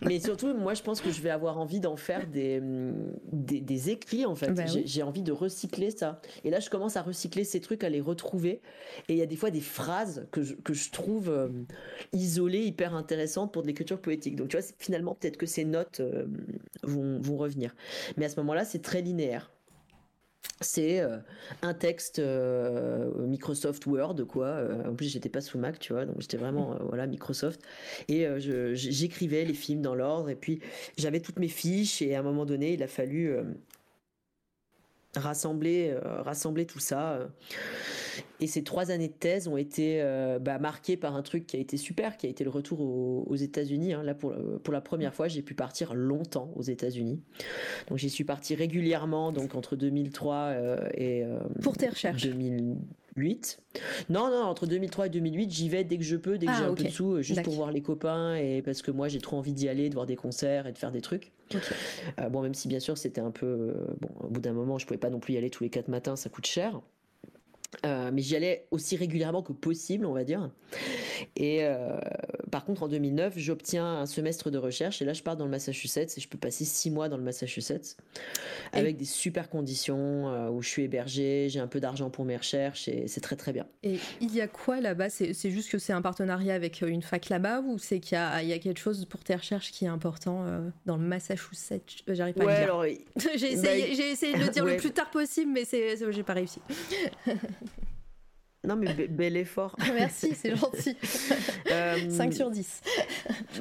Mais 0.06 0.20
surtout, 0.20 0.54
moi, 0.54 0.74
je 0.74 0.82
pense 0.82 1.00
que 1.00 1.10
je 1.10 1.20
vais 1.20 1.30
avoir 1.30 1.58
envie 1.58 1.80
d'en 1.80 1.96
faire 1.96 2.26
des, 2.26 2.60
des, 3.32 3.90
écrits, 3.90 4.26
en 4.26 4.34
fait. 4.34 4.52
Bah 4.52 4.64
j'ai 4.66 5.02
envie 5.02 5.22
de 5.22 5.32
recycler 5.32 5.90
ça. 5.90 6.20
Et 6.44 6.50
là, 6.50 6.60
je 6.60 6.70
commence 6.70 6.96
à 6.96 7.02
recycler 7.02 7.44
ces 7.44 7.60
trucs, 7.60 7.84
à 7.84 7.88
les 7.88 8.00
retrouver. 8.00 8.60
Et 9.08 9.14
il 9.14 9.18
y 9.18 9.22
a 9.22 9.26
des 9.26 9.36
fois 9.36 9.50
des 9.50 9.60
phrases 9.60 10.26
que 10.30 10.42
je, 10.42 10.54
que 10.54 10.74
je 10.74 10.90
trouve 10.90 11.28
euh, 11.28 11.48
isolées, 12.12 12.64
hyper 12.64 12.94
intéressantes 12.94 13.52
pour 13.52 13.62
de 13.62 13.66
l'écriture 13.66 14.00
poétique. 14.00 14.36
Donc, 14.36 14.48
tu 14.48 14.56
vois, 14.56 14.66
finalement, 14.78 15.14
peut-être 15.14 15.36
que 15.36 15.46
ces 15.46 15.64
notes 15.64 16.00
euh, 16.00 16.26
vont, 16.82 17.20
vont 17.20 17.36
revenir. 17.36 17.74
Mais 18.16 18.26
à 18.26 18.28
ce 18.28 18.36
moment-là, 18.36 18.64
c'est 18.64 18.82
très 18.82 19.02
linéaire 19.02 19.50
c'est 20.60 21.00
euh, 21.00 21.18
un 21.62 21.74
texte 21.74 22.18
euh, 22.18 23.10
Microsoft 23.26 23.84
Word 23.86 24.24
quoi. 24.26 24.46
Euh, 24.46 24.88
en 24.88 24.94
plus 24.94 25.08
j'étais 25.08 25.28
pas 25.28 25.40
sous 25.42 25.58
Mac 25.58 25.78
tu 25.78 25.92
vois 25.92 26.06
donc 26.06 26.16
j'étais 26.20 26.38
vraiment 26.38 26.78
voilà 26.88 27.06
Microsoft. 27.06 27.60
Et 28.08 28.26
j'écrivais 28.74 29.44
les 29.44 29.54
films 29.54 29.82
dans 29.82 29.94
l'ordre. 29.94 30.30
Et 30.30 30.36
puis 30.36 30.60
j'avais 30.96 31.20
toutes 31.20 31.38
mes 31.38 31.48
fiches. 31.48 32.02
Et 32.02 32.14
à 32.14 32.20
un 32.20 32.22
moment 32.22 32.46
donné 32.46 32.72
il 32.72 32.82
a 32.82 32.88
fallu 32.88 33.36
rassembler 35.18 35.94
rassembler 36.02 36.66
tout 36.66 36.80
ça 36.80 37.20
et 38.40 38.46
ces 38.46 38.62
trois 38.62 38.90
années 38.90 39.08
de 39.08 39.14
thèse 39.14 39.48
ont 39.48 39.56
été 39.56 40.00
euh, 40.00 40.38
bah, 40.38 40.58
marquées 40.58 40.96
par 40.96 41.16
un 41.16 41.22
truc 41.22 41.46
qui 41.46 41.56
a 41.56 41.60
été 41.60 41.76
super, 41.76 42.16
qui 42.16 42.26
a 42.26 42.30
été 42.30 42.44
le 42.44 42.50
retour 42.50 42.80
aux, 42.80 43.36
États-Unis. 43.36 43.94
Hein. 43.94 44.02
Là, 44.02 44.14
pour, 44.14 44.34
pour 44.62 44.72
la 44.72 44.80
première 44.80 45.14
fois, 45.14 45.28
j'ai 45.28 45.42
pu 45.42 45.54
partir 45.54 45.94
longtemps 45.94 46.50
aux 46.56 46.62
États-Unis. 46.62 47.20
Donc, 47.88 47.98
j'y 47.98 48.10
suis 48.10 48.24
parti 48.24 48.54
régulièrement, 48.54 49.32
donc 49.32 49.54
entre 49.54 49.76
2003 49.76 50.34
euh, 50.34 50.88
et 50.94 51.22
euh, 51.24 51.38
pour 51.62 51.76
tes 51.76 51.88
recherches. 51.88 52.26
2008. 53.16 53.58
Non, 54.08 54.30
non, 54.30 54.44
entre 54.44 54.66
2003 54.66 55.06
et 55.06 55.10
2008, 55.10 55.50
j'y 55.50 55.68
vais 55.68 55.84
dès 55.84 55.98
que 55.98 56.04
je 56.04 56.16
peux, 56.16 56.38
dès 56.38 56.46
que 56.46 56.52
ah, 56.52 56.58
j'ai 56.58 56.64
un 56.64 56.74
peu 56.74 56.84
de 56.84 56.88
sous, 56.88 57.22
juste 57.22 57.42
pour 57.42 57.54
voir 57.54 57.72
les 57.72 57.82
copains 57.82 58.36
et 58.36 58.62
parce 58.62 58.82
que 58.82 58.90
moi, 58.90 59.08
j'ai 59.08 59.20
trop 59.20 59.36
envie 59.36 59.52
d'y 59.52 59.68
aller, 59.68 59.88
de 59.88 59.94
voir 59.94 60.06
des 60.06 60.16
concerts 60.16 60.66
et 60.66 60.72
de 60.72 60.78
faire 60.78 60.92
des 60.92 61.00
trucs. 61.00 61.32
bon, 62.30 62.42
même 62.42 62.54
si 62.54 62.68
bien 62.68 62.80
sûr, 62.80 62.96
c'était 62.98 63.20
un 63.20 63.30
peu. 63.30 63.74
bon, 64.00 64.08
au 64.20 64.28
bout 64.28 64.40
d'un 64.40 64.52
moment, 64.52 64.78
je 64.78 64.86
pouvais 64.86 64.98
pas 64.98 65.10
non 65.10 65.20
plus 65.20 65.34
y 65.34 65.36
aller 65.38 65.50
tous 65.50 65.62
les 65.62 65.70
quatre 65.70 65.88
matins, 65.88 66.16
ça 66.16 66.28
coûte 66.28 66.46
cher. 66.46 66.80
Euh, 67.84 68.10
mais 68.12 68.22
j'y 68.22 68.36
allais 68.36 68.66
aussi 68.70 68.96
régulièrement 68.96 69.42
que 69.42 69.52
possible, 69.52 70.06
on 70.06 70.12
va 70.12 70.24
dire. 70.24 70.50
Et 71.36 71.64
euh, 71.64 71.98
par 72.50 72.64
contre, 72.64 72.82
en 72.82 72.88
2009, 72.88 73.34
j'obtiens 73.36 74.00
un 74.00 74.06
semestre 74.06 74.50
de 74.50 74.58
recherche 74.58 75.02
et 75.02 75.04
là, 75.04 75.12
je 75.12 75.22
pars 75.22 75.36
dans 75.36 75.44
le 75.44 75.50
Massachusetts 75.50 76.16
et 76.16 76.20
je 76.20 76.28
peux 76.28 76.38
passer 76.38 76.64
six 76.64 76.90
mois 76.90 77.08
dans 77.08 77.16
le 77.16 77.22
Massachusetts 77.22 77.96
avec 78.72 78.96
des 78.96 79.04
super 79.04 79.48
conditions 79.48 80.28
euh, 80.28 80.48
où 80.50 80.62
je 80.62 80.68
suis 80.68 80.82
hébergé, 80.82 81.48
j'ai 81.48 81.60
un 81.60 81.66
peu 81.66 81.80
d'argent 81.80 82.10
pour 82.10 82.24
mes 82.24 82.36
recherches 82.36 82.88
et 82.88 83.08
c'est 83.08 83.20
très 83.20 83.36
très 83.36 83.52
bien. 83.52 83.66
Et 83.82 83.98
il 84.20 84.34
y 84.34 84.40
a 84.40 84.48
quoi 84.48 84.80
là-bas? 84.80 85.10
C'est 85.10 85.50
juste 85.50 85.70
que 85.70 85.78
c'est 85.78 85.92
un 85.92 86.02
partenariat 86.02 86.54
avec 86.54 86.82
une 86.82 87.02
fac 87.02 87.28
là-bas 87.28 87.60
ou 87.60 87.78
c'est 87.78 88.00
qu'il 88.00 88.18
y, 88.18 88.46
y, 88.46 88.52
a 88.52 88.58
quelque 88.58 88.80
chose 88.80 89.04
pour 89.06 89.22
tes 89.22 89.34
recherches 89.34 89.70
qui 89.72 89.84
est 89.84 89.88
important 89.88 90.44
dans 90.84 90.96
le 90.96 91.02
Massachusetts? 91.02 92.02
J'arrive 92.08 92.34
pas 92.34 92.50
à 92.50 92.60
le 92.60 92.88
dire. 92.88 93.00
j'ai 93.36 93.52
essayé, 93.52 93.96
bah, 93.96 94.04
essayé, 94.04 94.34
de 94.34 94.38
le 94.38 94.48
dire 94.48 94.64
le 94.64 94.76
plus 94.76 94.90
tard 94.90 95.10
possible, 95.10 95.52
mais 95.52 95.64
j'ai 95.64 96.22
pas 96.22 96.34
réussi. 96.34 96.60
Non, 98.66 98.76
mais 98.76 98.92
bel 98.94 99.36
effort. 99.36 99.76
Merci, 99.94 100.34
c'est 100.34 100.56
gentil. 100.56 100.96
5 101.00 101.70
euh, 101.70 102.30
sur 102.32 102.50
10. 102.50 102.82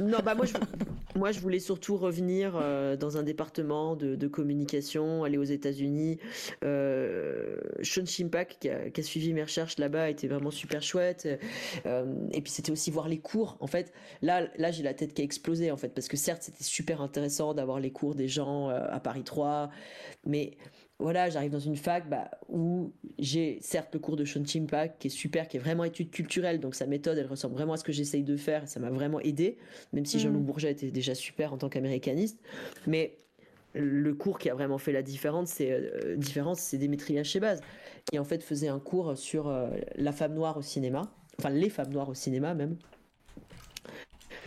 non, 0.01 0.17
bah 0.23 0.33
moi 0.33 0.45
je, 0.45 0.53
moi, 1.15 1.31
je 1.31 1.39
voulais 1.39 1.59
surtout 1.59 1.95
revenir 1.95 2.55
euh, 2.55 2.97
dans 2.97 3.17
un 3.17 3.23
département 3.23 3.95
de, 3.95 4.27
communication, 4.27 5.23
aller 5.23 5.37
aux 5.37 5.43
États-Unis. 5.43 6.19
Euh, 6.63 7.57
Sean 7.83 8.05
Shimpak, 8.05 8.57
qui 8.59 8.69
a, 8.69 9.03
suivi 9.03 9.33
mes 9.33 9.43
recherches 9.43 9.77
là-bas, 9.77 10.09
était 10.09 10.27
vraiment 10.27 10.51
super 10.51 10.81
chouette. 10.81 11.27
Euh, 11.85 12.05
et 12.33 12.41
puis, 12.41 12.51
c'était 12.51 12.71
aussi 12.71 12.91
voir 12.91 13.07
les 13.07 13.19
cours. 13.19 13.55
En 13.61 13.67
fait, 13.67 13.93
là, 14.21 14.47
là 14.57 14.71
j'ai 14.71 14.83
la 14.83 14.93
tête 14.93 15.13
qui 15.13 15.21
a 15.21 15.25
explosé, 15.25 15.71
en 15.71 15.77
fait, 15.77 15.89
parce 15.89 16.09
que 16.09 16.17
certes, 16.17 16.43
c'était 16.43 16.63
super 16.63 17.01
intéressant 17.01 17.53
d'avoir 17.53 17.79
les 17.79 17.91
cours 17.91 18.15
des 18.15 18.27
gens 18.27 18.67
à 18.67 18.99
Paris 18.99 19.23
3, 19.23 19.69
mais 20.25 20.57
voilà, 20.99 21.29
j'arrive 21.29 21.51
dans 21.51 21.59
une 21.59 21.75
fac 21.75 22.09
bah, 22.09 22.31
où 22.47 22.93
j'ai 23.19 23.59
certes 23.61 23.93
le 23.93 23.99
cours 23.99 24.15
de 24.15 24.23
Sean 24.23 24.45
Chimpak 24.45 24.97
qui 24.97 25.07
est 25.07 25.11
super, 25.11 25.47
qui 25.47 25.57
est 25.57 25.59
vraiment 25.59 25.83
étude 25.83 26.09
culturelle, 26.09 26.59
donc 26.59 26.73
sa 26.73 26.85
méthode 26.85 27.17
elle 27.17 27.27
ressemble 27.27 27.55
vraiment 27.55 27.73
à 27.73 27.77
ce 27.77 27.83
que 27.83 27.91
j'essaye 27.91 28.23
de 28.23 28.37
faire 28.37 28.63
et 28.63 28.67
ça 28.67 28.79
m'a 28.79 28.89
vraiment 28.89 29.19
aidé, 29.19 29.57
même 29.91 30.05
si 30.05 30.19
Jean-Loup 30.19 30.39
mm. 30.39 30.45
Bourget 30.45 30.71
était 30.71 30.91
déjà 30.91 31.13
super 31.13 31.51
en 31.51 31.57
tant 31.57 31.67
qu'américaniste. 31.67 32.39
Mais 32.87 33.17
le 33.73 34.13
cours 34.13 34.39
qui 34.39 34.49
a 34.49 34.53
vraiment 34.53 34.77
fait 34.77 34.93
la 34.93 35.01
différence, 35.01 35.49
c'est 35.49 35.71
euh, 35.71 36.15
différence, 36.15 36.59
c'est 36.59 36.77
Dimitri 36.77 37.19
Hachebaz, 37.19 37.59
qui 38.09 38.17
en 38.17 38.23
fait 38.23 38.41
faisait 38.41 38.69
un 38.69 38.79
cours 38.79 39.17
sur 39.17 39.49
euh, 39.49 39.67
la 39.95 40.13
femme 40.13 40.33
noire 40.33 40.55
au 40.55 40.61
cinéma, 40.61 41.11
enfin 41.39 41.49
les 41.49 41.69
femmes 41.69 41.91
noires 41.91 42.07
au 42.07 42.13
cinéma 42.13 42.53
même. 42.53 42.77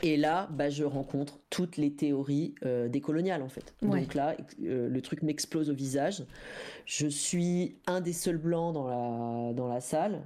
Et 0.03 0.17
là, 0.17 0.49
bah, 0.53 0.71
je 0.71 0.85
rencontre 0.85 1.41
toutes 1.51 1.77
les 1.77 1.93
théories 1.93 2.55
euh, 2.65 2.89
décoloniales 2.89 3.43
en 3.43 3.49
fait. 3.49 3.75
Donc 3.83 4.15
là, 4.15 4.37
euh, 4.63 4.89
le 4.89 5.03
truc 5.03 5.23
m'explose 5.23 5.71
au 5.71 5.75
visage. 5.75 6.25
Je 6.85 7.07
suis 7.07 7.77
un 7.87 8.01
des 8.01 8.13
seuls 8.13 8.39
blancs 8.39 8.75
dans 8.75 8.87
la, 8.87 9.53
dans 9.53 9.67
la 9.67 9.81
salle. 9.81 10.23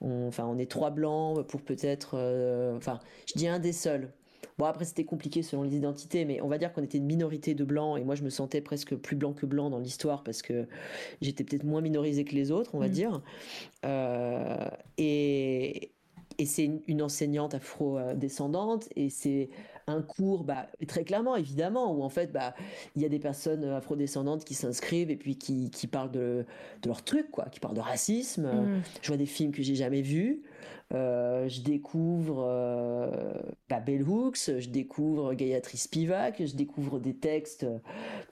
enfin, 0.00 0.46
on 0.46 0.58
est 0.58 0.70
trois 0.70 0.90
blancs 0.90 1.42
pour 1.46 1.60
peut-être. 1.62 2.12
Euh, 2.14 2.76
enfin, 2.76 3.00
je 3.26 3.34
dis 3.34 3.48
un 3.48 3.58
des 3.58 3.72
seuls. 3.72 4.10
Bon, 4.58 4.66
après, 4.66 4.84
c'était 4.84 5.04
compliqué 5.04 5.42
selon 5.42 5.62
les 5.62 5.74
identités, 5.74 6.26
mais 6.26 6.42
on 6.42 6.48
va 6.48 6.58
dire 6.58 6.74
qu'on 6.74 6.82
était 6.82 6.98
une 6.98 7.06
minorité 7.06 7.54
de 7.54 7.64
blancs 7.64 7.98
et 7.98 8.04
moi, 8.04 8.14
je 8.14 8.22
me 8.22 8.28
sentais 8.28 8.60
presque 8.60 8.94
plus 8.94 9.16
blanc 9.16 9.32
que 9.32 9.46
blanc 9.46 9.70
dans 9.70 9.78
l'histoire 9.78 10.22
parce 10.22 10.42
que 10.42 10.66
j'étais 11.22 11.44
peut-être 11.44 11.64
moins 11.64 11.80
minorisé 11.80 12.26
que 12.26 12.34
les 12.34 12.50
autres, 12.50 12.74
on 12.74 12.78
va 12.78 12.88
mmh. 12.88 12.90
dire. 12.90 13.22
et 14.98 15.92
et 16.40 16.46
c'est 16.46 16.70
une, 16.86 17.02
enseignante 17.02 17.54
afro-descendante 17.54 18.88
et 18.96 19.10
c'est 19.10 19.50
un 19.90 20.02
cours 20.02 20.44
bah, 20.44 20.66
très 20.88 21.04
clairement 21.04 21.36
évidemment 21.36 21.92
où 21.92 22.02
en 22.02 22.08
fait 22.08 22.32
bah 22.32 22.54
il 22.96 23.02
y 23.02 23.04
a 23.04 23.08
des 23.08 23.18
personnes 23.18 23.64
afro-descendantes 23.64 24.44
qui 24.44 24.54
s'inscrivent 24.54 25.10
et 25.10 25.16
puis 25.16 25.36
qui, 25.36 25.70
qui 25.70 25.86
parlent 25.86 26.10
de, 26.10 26.44
de 26.82 26.88
leur 26.88 27.02
truc 27.02 27.30
quoi 27.30 27.46
qui 27.46 27.60
parlent 27.60 27.76
de 27.76 27.80
racisme 27.80 28.46
mmh. 28.46 28.82
je 29.02 29.08
vois 29.08 29.16
des 29.16 29.26
films 29.26 29.52
que 29.52 29.62
j'ai 29.62 29.74
jamais 29.74 30.02
vus 30.02 30.42
euh, 30.92 31.48
je 31.48 31.60
découvre 31.60 32.44
euh, 32.48 33.32
bah, 33.68 33.78
Bell 33.78 34.02
Hooks, 34.02 34.58
je 34.58 34.68
découvre 34.68 35.34
Gayatri 35.34 35.78
Spivak, 35.78 36.44
je 36.44 36.56
découvre 36.56 36.98
des 36.98 37.14
textes 37.14 37.64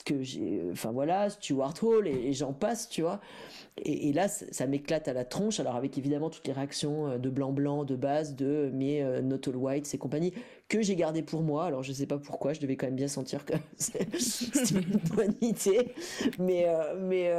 que 0.05 0.25
j'ai, 0.25 0.63
enfin 0.73 0.91
voilà, 0.91 1.31
Stuart 1.31 1.75
Hall 1.83 2.09
et, 2.09 2.33
j'en 2.33 2.53
passe, 2.53 2.89
tu 2.89 3.03
vois. 3.03 3.21
Et, 3.85 4.13
là, 4.13 4.27
ça, 4.27 4.67
m'éclate 4.67 5.07
à 5.07 5.13
la 5.13 5.25
tronche, 5.25 5.61
alors 5.61 5.77
avec 5.77 5.99
évidemment 5.99 6.31
toutes 6.31 6.49
les 6.49 6.53
réactions 6.53 7.07
euh, 7.07 7.19
de 7.19 7.31
blanc-blanc 7.31 7.85
de 7.85 7.95
base, 7.95 8.35
de 8.35 8.71
mais 8.75 9.05
not 9.23 9.39
all 9.47 9.57
white 9.57 9.95
et 9.95 9.99
compagnie, 9.99 10.33
que 10.69 10.83
j'ai 10.83 10.97
gardé 10.97 11.23
pour 11.23 11.43
moi. 11.43 11.65
Alors 11.65 11.83
je 11.83 11.93
sais 11.93 12.07
pas 12.07 12.19
pourquoi, 12.19 12.53
je 12.53 12.61
devais 12.61 12.77
quand 12.77 12.87
même 12.87 12.97
bien 12.97 13.09
sentir 13.09 13.45
que 13.45 13.55
c'était 13.77 14.05
une 14.75 15.01
bonne 15.15 15.35
idée. 15.41 15.93
Mais, 16.39 16.67
mais, 16.99 17.33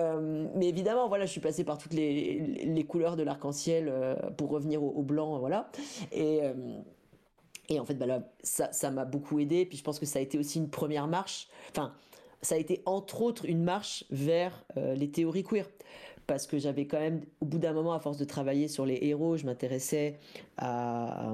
mais 0.55 0.67
évidemment, 0.67 1.07
voilà, 1.07 1.25
je 1.25 1.31
suis 1.31 1.41
passée 1.41 1.63
par 1.63 1.77
toutes 1.77 1.93
les, 1.93 2.39
les 2.65 2.83
couleurs 2.83 3.15
de 3.15 3.23
l'arc-en-ciel 3.23 3.93
pour 4.37 4.49
revenir 4.49 4.83
au, 4.83 5.03
blanc, 5.03 5.39
voilà. 5.39 5.69
Et 6.11 6.39
euh, 6.43 6.53
et 7.69 7.79
en 7.79 7.85
fait, 7.85 7.93
bah 7.93 8.07
là, 8.07 8.23
ça, 8.41 8.71
ça 8.71 8.91
m'a 8.91 9.05
beaucoup 9.05 9.39
aidé. 9.39 9.65
Puis 9.65 9.77
je 9.77 9.83
pense 9.83 9.99
que 9.99 10.05
ça 10.05 10.19
a 10.19 10.21
été 10.21 10.37
aussi 10.37 10.57
une 10.57 10.69
première 10.69 11.07
marche. 11.07 11.47
Enfin, 11.69 11.93
ça 12.41 12.55
a 12.55 12.57
été 12.57 12.81
entre 12.85 13.21
autres 13.21 13.45
une 13.45 13.63
marche 13.63 14.05
vers 14.09 14.65
euh, 14.77 14.95
les 14.95 15.09
théories 15.09 15.43
queer. 15.43 15.69
Parce 16.25 16.45
que 16.45 16.57
j'avais 16.57 16.85
quand 16.85 16.99
même, 16.99 17.21
au 17.41 17.45
bout 17.45 17.59
d'un 17.59 17.73
moment, 17.73 17.93
à 17.93 17.99
force 17.99 18.17
de 18.17 18.25
travailler 18.25 18.67
sur 18.67 18.85
les 18.85 18.99
héros, 19.01 19.37
je 19.37 19.45
m'intéressais 19.45 20.19
à, 20.57 21.33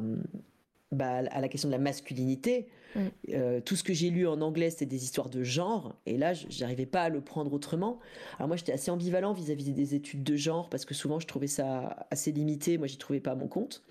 bah, 0.91 1.21
à 1.29 1.41
la 1.41 1.47
question 1.47 1.69
de 1.69 1.73
la 1.73 1.79
masculinité. 1.79 2.67
Mm. 2.95 2.99
Euh, 3.33 3.61
tout 3.61 3.75
ce 3.75 3.83
que 3.83 3.93
j'ai 3.93 4.09
lu 4.09 4.27
en 4.27 4.41
anglais, 4.41 4.69
c'était 4.69 4.85
des 4.85 5.03
histoires 5.03 5.29
de 5.29 5.43
genre, 5.43 5.95
et 6.05 6.17
là, 6.17 6.33
j'arrivais 6.33 6.85
pas 6.85 7.03
à 7.03 7.09
le 7.09 7.21
prendre 7.21 7.51
autrement. 7.53 7.99
Alors 8.37 8.47
moi, 8.47 8.57
j'étais 8.57 8.71
assez 8.71 8.91
ambivalent 8.91 9.33
vis-à-vis 9.33 9.71
des 9.71 9.95
études 9.95 10.23
de 10.23 10.35
genre, 10.35 10.69
parce 10.69 10.85
que 10.85 10.93
souvent, 10.93 11.19
je 11.19 11.27
trouvais 11.27 11.47
ça 11.47 12.07
assez 12.11 12.31
limité. 12.31 12.77
Moi, 12.77 12.87
j'y 12.87 12.97
trouvais 12.97 13.19
pas 13.19 13.35
mon 13.35 13.47
compte. 13.47 13.83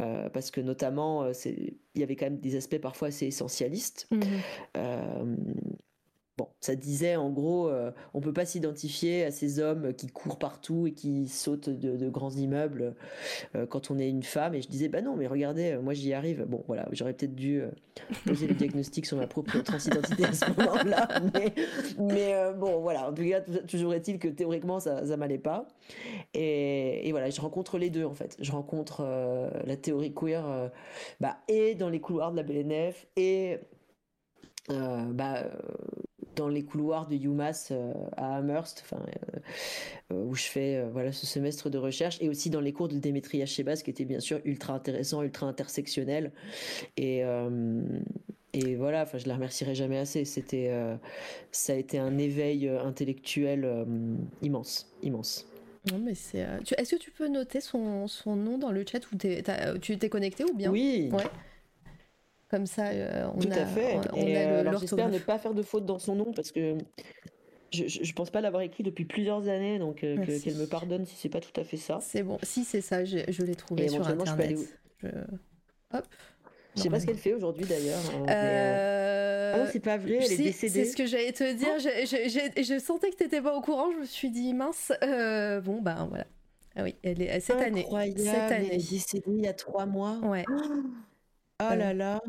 Euh, 0.00 0.30
parce 0.30 0.50
que 0.50 0.60
notamment, 0.60 1.22
euh, 1.24 1.32
il 1.44 2.00
y 2.00 2.02
avait 2.02 2.16
quand 2.16 2.26
même 2.26 2.38
des 2.38 2.56
aspects 2.56 2.78
parfois 2.78 3.08
assez 3.08 3.26
essentialistes. 3.26 4.08
Mm-hmm. 4.10 5.26
Bon, 6.38 6.48
ça 6.60 6.74
disait 6.74 7.16
en 7.16 7.28
gros, 7.28 7.68
euh, 7.68 7.90
on 8.14 8.22
peut 8.22 8.32
pas 8.32 8.46
s'identifier 8.46 9.22
à 9.24 9.30
ces 9.30 9.58
hommes 9.58 9.92
qui 9.92 10.06
courent 10.06 10.38
partout 10.38 10.86
et 10.86 10.92
qui 10.92 11.28
sautent 11.28 11.68
de, 11.68 12.08
grands 12.08 12.30
immeubles 12.30 12.94
euh, 13.54 13.66
quand 13.66 13.90
on 13.90 13.98
est 13.98 14.08
une 14.08 14.22
femme. 14.22 14.54
Et 14.54 14.62
je 14.62 14.68
disais, 14.68 14.88
bah 14.88 15.02
non, 15.02 15.14
mais 15.14 15.26
regardez, 15.26 15.72
euh, 15.72 15.82
moi 15.82 15.92
j'y 15.92 16.14
arrive. 16.14 16.46
Bon, 16.48 16.64
voilà, 16.66 16.88
j'aurais 16.92 17.12
peut-être 17.12 17.34
dû 17.34 17.62
poser 18.24 18.46
le 18.46 18.54
diagnostic 18.54 19.04
sur 19.04 19.18
ma 19.18 19.26
propre 19.26 19.58
transidentité 19.58 20.24
à 20.24 20.32
ce 20.32 20.50
moment-là. 20.52 21.08
Mais, 21.98 22.54
bon, 22.54 22.80
voilà, 22.80 23.10
en 23.10 23.12
tout 23.12 23.28
cas, 23.28 23.42
toujours 23.68 23.92
est-il 23.92 24.18
que 24.18 24.28
théoriquement, 24.28 24.80
ça, 24.80 25.04
ça 25.04 25.18
m'allait 25.18 25.36
pas. 25.36 25.68
Et, 26.32 27.10
voilà, 27.10 27.28
je 27.28 27.40
rencontre 27.42 27.76
les 27.76 27.90
deux 27.90 28.06
en 28.06 28.14
fait. 28.14 28.38
Je 28.40 28.52
rencontre 28.52 29.02
la 29.66 29.76
théorie 29.76 30.14
queer, 30.14 30.70
bah, 31.20 31.36
et 31.48 31.74
dans 31.74 31.90
les 31.90 32.00
couloirs 32.00 32.32
de 32.32 32.36
la 32.36 32.42
BNF, 32.42 33.06
et 33.16 33.58
bah, 34.68 35.44
dans 36.36 36.48
les 36.48 36.64
couloirs 36.64 37.08
de 37.08 37.16
UMass 37.16 37.68
euh, 37.70 37.92
à 38.16 38.36
Amherst, 38.36 38.84
enfin, 38.84 39.02
euh, 39.06 39.38
euh, 40.12 40.24
où 40.24 40.34
je 40.34 40.44
fais 40.44 40.84
voilà 40.92 41.12
ce 41.12 41.26
semestre 41.26 41.70
de 41.70 41.78
recherche, 41.78 42.18
et 42.20 42.28
aussi 42.28 42.50
dans 42.50 42.60
les 42.60 42.72
cours 42.72 42.88
de 42.88 42.98
Démétria 42.98 43.46
Chebas, 43.46 43.82
qui 43.84 43.90
était 43.90 44.04
bien 44.04 44.20
sûr 44.20 44.40
ultra 44.44 44.74
intéressant, 44.74 45.22
ultra 45.22 45.46
intersectionnel. 45.46 46.32
Et 46.96 47.22
et 48.54 48.74
voilà, 48.74 49.02
enfin, 49.02 49.16
je 49.16 49.26
la 49.28 49.34
remercierai 49.34 49.74
jamais 49.74 49.96
assez. 49.96 50.26
C'était, 50.26 50.70
ça 51.52 51.72
a 51.72 51.76
été 51.76 51.98
un 51.98 52.18
éveil 52.18 52.68
intellectuel 52.68 53.86
immense, 54.42 54.92
immense. 55.02 55.46
Non, 55.90 55.98
mais 55.98 56.14
c'est. 56.14 56.46
Est-ce 56.76 56.96
que 56.96 57.00
tu 57.00 57.10
peux 57.10 57.28
noter 57.28 57.60
son, 57.60 58.06
son, 58.08 58.36
nom 58.36 58.58
dans 58.58 58.70
le 58.70 58.84
chat 58.86 59.00
ou 59.10 59.16
tu 59.80 59.98
t'es 59.98 60.08
connecté 60.10 60.44
ou 60.44 60.54
bien? 60.54 60.70
Oui. 60.70 61.08
Ouais. 61.12 61.24
Comme 62.52 62.66
ça, 62.66 62.88
euh, 62.88 63.28
on 63.34 63.38
Tout 63.38 63.48
a, 63.50 63.62
à 63.62 63.64
fait. 63.64 63.96
Euh, 64.14 64.78
j'espère 64.78 65.08
ne 65.08 65.18
pas 65.18 65.38
faire 65.38 65.54
de 65.54 65.62
faute 65.62 65.86
dans 65.86 65.98
son 65.98 66.14
nom 66.14 66.34
parce 66.34 66.52
que 66.52 66.76
je, 67.72 67.84
je 67.86 68.12
pense 68.12 68.28
pas 68.28 68.42
l'avoir 68.42 68.60
écrit 68.60 68.82
depuis 68.82 69.06
plusieurs 69.06 69.48
années, 69.48 69.78
donc 69.78 70.04
euh, 70.04 70.22
qu'elle 70.26 70.56
me 70.56 70.66
pardonne 70.66 71.06
si 71.06 71.16
c'est 71.16 71.30
pas 71.30 71.40
tout 71.40 71.58
à 71.58 71.64
fait 71.64 71.78
ça. 71.78 72.00
C'est 72.02 72.22
bon. 72.22 72.36
Si 72.42 72.64
c'est 72.64 72.82
ça, 72.82 73.06
je, 73.06 73.20
je 73.26 73.42
l'ai 73.42 73.54
trouvé 73.54 73.88
sur 73.88 74.06
internet. 74.06 74.58
Je 74.98 75.08
Hop. 75.94 76.04
Je 76.76 76.82
sais 76.82 76.90
pas 76.90 77.00
ce 77.00 77.06
qu'elle 77.06 77.16
fait 77.16 77.32
aujourd'hui 77.32 77.64
d'ailleurs. 77.64 78.00
Hein, 78.14 78.26
ah 78.28 79.58
non, 79.58 79.66
c'est 79.72 79.80
pas 79.80 79.96
vrai, 79.96 80.18
elle 80.20 80.32
est 80.32 80.36
décédée. 80.36 80.84
C'est 80.84 80.84
ce 80.84 80.96
que 80.96 81.06
j'allais 81.06 81.32
te 81.32 81.54
dire. 81.54 81.78
Je, 81.78 82.62
je, 82.62 82.78
sentais 82.78 83.08
que 83.08 83.16
t'étais 83.16 83.40
pas 83.40 83.56
au 83.56 83.62
courant. 83.62 83.90
Je 83.92 84.00
me 84.00 84.04
suis 84.04 84.30
dit 84.30 84.52
mince. 84.52 84.92
bon 85.00 85.80
ben 85.80 86.06
voilà. 86.06 86.26
Ah 86.76 86.82
oui, 86.82 86.96
elle 87.02 87.22
est 87.22 87.40
cette 87.40 87.56
année. 87.56 87.86
Cette 88.18 88.28
année. 88.28 88.68
Elle 88.72 88.74
est 88.74 88.90
décédée 88.90 89.24
il 89.28 89.40
y 89.40 89.48
a 89.48 89.54
trois 89.54 89.86
mois. 89.86 90.18
Ouais. 90.22 90.44
Oh 90.50 90.82
là 91.76 91.94
là. 91.94 92.20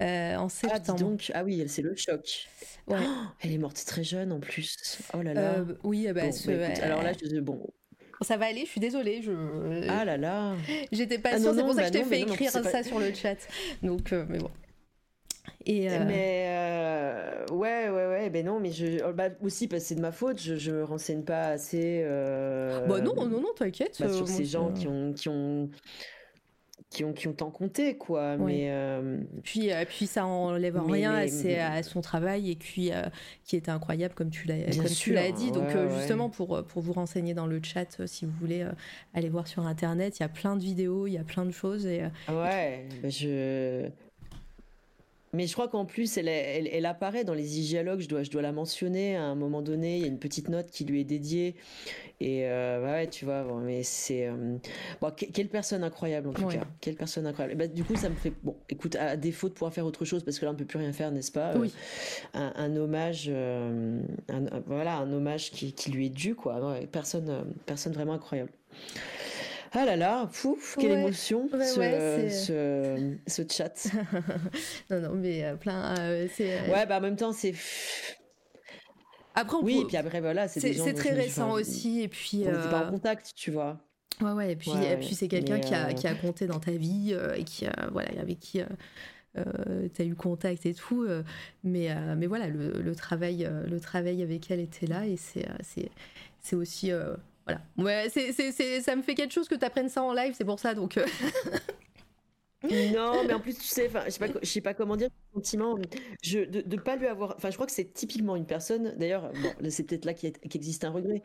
Euh, 0.00 0.36
en 0.36 0.46
ah, 0.46 0.48
septembre. 0.48 0.82
Ah, 0.86 1.02
donc, 1.02 1.32
ah 1.34 1.44
oui, 1.44 1.64
c'est 1.66 1.82
le 1.82 1.96
choc. 1.96 2.48
Ouais. 2.86 2.98
Oh, 3.00 3.26
elle 3.40 3.52
est 3.52 3.58
morte 3.58 3.82
très 3.84 4.04
jeune 4.04 4.30
en 4.30 4.38
plus. 4.38 5.00
Oh 5.12 5.22
là 5.22 5.34
là. 5.34 5.54
Euh, 5.56 5.74
oui, 5.82 6.06
bah, 6.14 6.22
bah 6.46 6.66
alors 6.82 7.02
là, 7.02 7.12
je, 7.12 7.40
bon. 7.40 7.66
Ça 8.22 8.36
va 8.36 8.46
aller, 8.46 8.64
je 8.64 8.70
suis 8.70 8.80
désolée. 8.80 9.22
Je... 9.22 9.32
Ah 9.88 10.04
là 10.04 10.16
là. 10.16 10.54
J'étais 10.92 11.18
pas 11.18 11.30
ah 11.32 11.40
sûre, 11.40 11.54
c'est 11.54 11.62
pour 11.62 11.74
ça 11.74 11.82
que 11.82 11.88
je 11.88 11.92
bah 11.92 11.98
t'ai 11.98 12.04
fait 12.04 12.20
écrire 12.20 12.50
ça 12.50 12.82
sur 12.84 13.00
le 13.00 13.12
chat. 13.12 13.36
Donc, 13.82 14.12
euh, 14.12 14.24
mais 14.28 14.38
bon. 14.38 14.50
Et 15.66 15.88
Mais 15.88 17.44
ouais, 17.50 17.88
ouais, 17.88 18.06
ouais, 18.06 18.30
ben 18.30 18.46
non, 18.46 18.60
mais 18.60 18.70
je, 18.70 19.04
oh, 19.04 19.12
bah, 19.12 19.30
aussi 19.42 19.66
parce 19.66 19.82
que 19.82 19.88
c'est 19.88 19.94
de 19.96 20.00
ma 20.00 20.12
faute, 20.12 20.40
je, 20.40 20.56
je 20.56 20.70
me 20.70 20.84
renseigne 20.84 21.24
pas 21.24 21.48
assez. 21.48 22.04
Bah 22.88 23.00
non, 23.00 23.14
non, 23.16 23.26
non, 23.26 23.52
t'inquiète. 23.56 23.96
sur 23.96 24.28
ces 24.28 24.44
gens 24.44 24.72
qui 24.72 24.86
ont, 24.86 25.12
qui 25.12 25.28
ont 25.28 25.70
qui 26.90 27.04
ont, 27.04 27.12
qui 27.12 27.28
ont 27.28 27.32
tant 27.32 27.50
compté, 27.50 27.96
quoi. 27.96 28.36
Mais 28.38 28.70
euh, 28.70 29.18
puis, 29.42 29.72
euh, 29.72 29.84
puis 29.86 30.06
ça 30.06 30.26
enlève 30.26 30.80
rien 30.80 31.12
à, 31.14 31.82
son 31.82 32.00
travail 32.00 32.50
et 32.50 32.56
puis 32.56 32.92
euh, 32.92 33.02
qui 33.44 33.56
était 33.56 33.70
incroyable, 33.70 34.14
comme 34.14 34.30
tu 34.30 34.46
l'as, 34.46 34.74
comme 34.74 34.86
tu 34.86 35.12
l'as 35.12 35.30
dit. 35.30 35.50
Donc 35.50 35.68
justement 35.98 36.30
pour 36.30 36.64
pour 36.64 36.82
vous 36.82 36.92
renseigner 36.92 37.34
dans 37.34 37.46
le 37.46 37.60
chat, 37.62 38.06
si 38.06 38.24
vous 38.24 38.32
voulez 38.40 38.66
aller 39.14 39.28
voir 39.28 39.46
sur 39.46 39.66
internet, 39.66 40.18
il 40.18 40.22
y 40.22 40.26
a 40.26 40.28
plein 40.28 40.56
de 40.56 40.62
vidéos, 40.62 41.06
il 41.06 41.12
y 41.12 41.18
a 41.18 41.24
plein 41.24 41.44
de 41.44 41.50
choses 41.50 41.86
et. 41.86 42.02
ouais, 42.28 42.88
bah, 43.02 43.08
je 43.08 43.88
mais 45.32 45.46
je 45.46 45.52
crois 45.52 45.68
qu'en 45.68 45.84
plus, 45.84 46.16
elle, 46.16 46.28
elle, 46.28 46.86
apparaît 46.86 47.24
dans 47.24 47.34
les 47.34 47.44
dialogues, 47.44 48.00
je 48.00 48.08
dois, 48.08 48.22
je 48.22 48.30
dois 48.30 48.42
la 48.42 48.52
mentionner 48.52 49.16
à 49.16 49.24
un 49.24 49.34
moment 49.34 49.60
donné. 49.60 49.96
Il 49.96 50.02
y 50.02 50.04
a 50.04 50.08
une 50.08 50.18
petite 50.18 50.48
note 50.48 50.70
qui 50.70 50.84
lui 50.84 51.00
est 51.00 51.04
dédiée. 51.04 51.54
Et 52.20 52.46
euh, 52.46 52.82
ouais, 52.82 53.06
tu 53.08 53.24
vois, 53.24 53.44
mais 53.62 53.82
c'est. 53.82 54.26
Euh, 54.26 54.56
bon, 55.00 55.12
quelle 55.12 55.48
personne 55.48 55.84
incroyable 55.84 56.28
en 56.28 56.32
tout 56.32 56.46
cas. 56.46 56.64
Quelle 56.80 56.96
personne 56.96 57.26
incroyable. 57.26 57.58
Bah, 57.58 57.66
du 57.66 57.84
coup, 57.84 57.94
ça 57.94 58.08
me 58.08 58.14
fait. 58.14 58.32
Bon, 58.42 58.56
écoute, 58.68 58.96
à 58.96 59.16
défaut 59.16 59.48
de 59.48 59.54
pouvoir 59.54 59.72
faire 59.72 59.86
autre 59.86 60.04
chose, 60.04 60.24
parce 60.24 60.38
que 60.38 60.44
là, 60.44 60.50
on 60.50 60.54
ne 60.54 60.58
peut 60.58 60.64
plus 60.64 60.78
rien 60.78 60.92
faire, 60.92 61.12
n'est-ce 61.12 61.32
pas 61.32 61.54
Oui. 61.56 61.72
Euh, 62.34 62.50
un, 62.56 62.76
hommage. 62.76 63.28
Un, 63.28 64.00
voilà, 64.66 64.96
un 64.96 65.12
hommage 65.12 65.50
qui, 65.50 65.72
qui, 65.72 65.90
lui 65.90 66.06
est 66.06 66.10
dû, 66.10 66.34
quoi. 66.34 66.80
personne, 66.90 67.44
personne 67.66 67.92
vraiment 67.92 68.14
incroyable. 68.14 68.50
Ah 69.72 69.84
là 69.84 69.96
là, 69.96 70.28
pouf, 70.32 70.76
quelle 70.80 70.92
émotion 70.92 71.48
ce, 71.52 73.16
ce, 73.26 73.42
chat. 73.50 73.88
non, 74.90 75.00
non, 75.00 75.14
mais 75.14 75.44
euh, 75.44 75.56
plein. 75.56 75.94
Euh, 75.98 76.26
euh, 76.40 76.72
ouais, 76.72 76.86
bah 76.86 76.98
en 76.98 77.00
même 77.00 77.16
temps, 77.16 77.32
c'est. 77.32 77.54
Après, 79.34 79.56
on 79.56 79.62
oui, 79.62 79.80
et 79.82 79.84
puis 79.84 79.96
après, 79.96 80.20
voilà, 80.20 80.48
c'est 80.48 80.60
C'est 80.60 80.94
très 80.94 81.12
récent 81.12 81.52
aussi, 81.52 82.02
et 82.02 82.08
puis. 82.08 82.44
On 82.46 82.52
n'était 82.52 82.70
pas 82.70 82.86
en 82.86 82.90
contact, 82.90 83.32
tu 83.34 83.50
vois. 83.50 83.78
Ouais, 84.20 84.32
ouais, 84.32 84.52
et 84.52 84.56
puis, 84.56 84.70
et 84.70 84.96
puis 84.96 85.14
c'est 85.14 85.28
quelqu'un 85.28 85.60
qui, 85.60 85.74
a, 85.74 85.92
qui 85.92 86.06
a 86.06 86.14
compté 86.14 86.46
dans 86.46 86.58
ta 86.58 86.72
vie 86.72 87.14
et 87.36 87.44
qui, 87.44 87.66
voilà, 87.92 88.08
avec 88.20 88.40
qui. 88.40 88.62
tu 89.34 90.02
as 90.02 90.04
eu 90.04 90.14
contact 90.14 90.66
et 90.66 90.74
tout, 90.74 91.06
mais, 91.62 91.94
mais 92.16 92.26
voilà, 92.26 92.48
le, 92.48 92.72
le, 92.72 92.94
travail, 92.94 93.48
le 93.66 93.80
travail 93.80 94.22
avec 94.22 94.50
elle 94.50 94.60
était 94.60 94.86
là 94.86 95.06
et 95.06 95.16
c'est 95.16 96.56
aussi 96.56 96.90
voilà. 97.48 97.62
Ouais, 97.78 98.08
c'est, 98.10 98.32
c'est, 98.32 98.80
ça 98.80 98.94
me 98.94 99.02
fait 99.02 99.14
quelque 99.14 99.32
chose 99.32 99.48
que 99.48 99.54
tu 99.54 99.64
apprennes 99.64 99.88
ça 99.88 100.02
en 100.02 100.12
live, 100.12 100.34
c'est 100.36 100.44
pour 100.44 100.58
ça, 100.58 100.74
donc. 100.74 100.96
Euh. 100.96 101.06
Non, 102.64 103.22
mais 103.24 103.34
en 103.34 103.40
plus, 103.40 103.56
tu 103.56 103.66
sais, 103.66 103.88
je 103.88 104.10
sais 104.10 104.18
pas, 104.18 104.26
je 104.42 104.48
sais 104.48 104.60
pas 104.60 104.74
comment 104.74 104.96
dire, 104.96 105.10
sentiment, 105.32 105.78
je, 106.24 106.40
de 106.40 106.76
ne 106.76 106.80
pas 106.80 106.96
lui 106.96 107.06
avoir. 107.06 107.34
Enfin, 107.36 107.50
je 107.50 107.54
crois 107.54 107.66
que 107.66 107.72
c'est 107.72 107.92
typiquement 107.92 108.34
une 108.34 108.46
personne. 108.46 108.96
D'ailleurs, 108.98 109.30
bon, 109.32 109.70
c'est 109.70 109.84
peut-être 109.84 110.04
là 110.04 110.12
qu'existe 110.12 110.82
un 110.84 110.90
regret, 110.90 111.22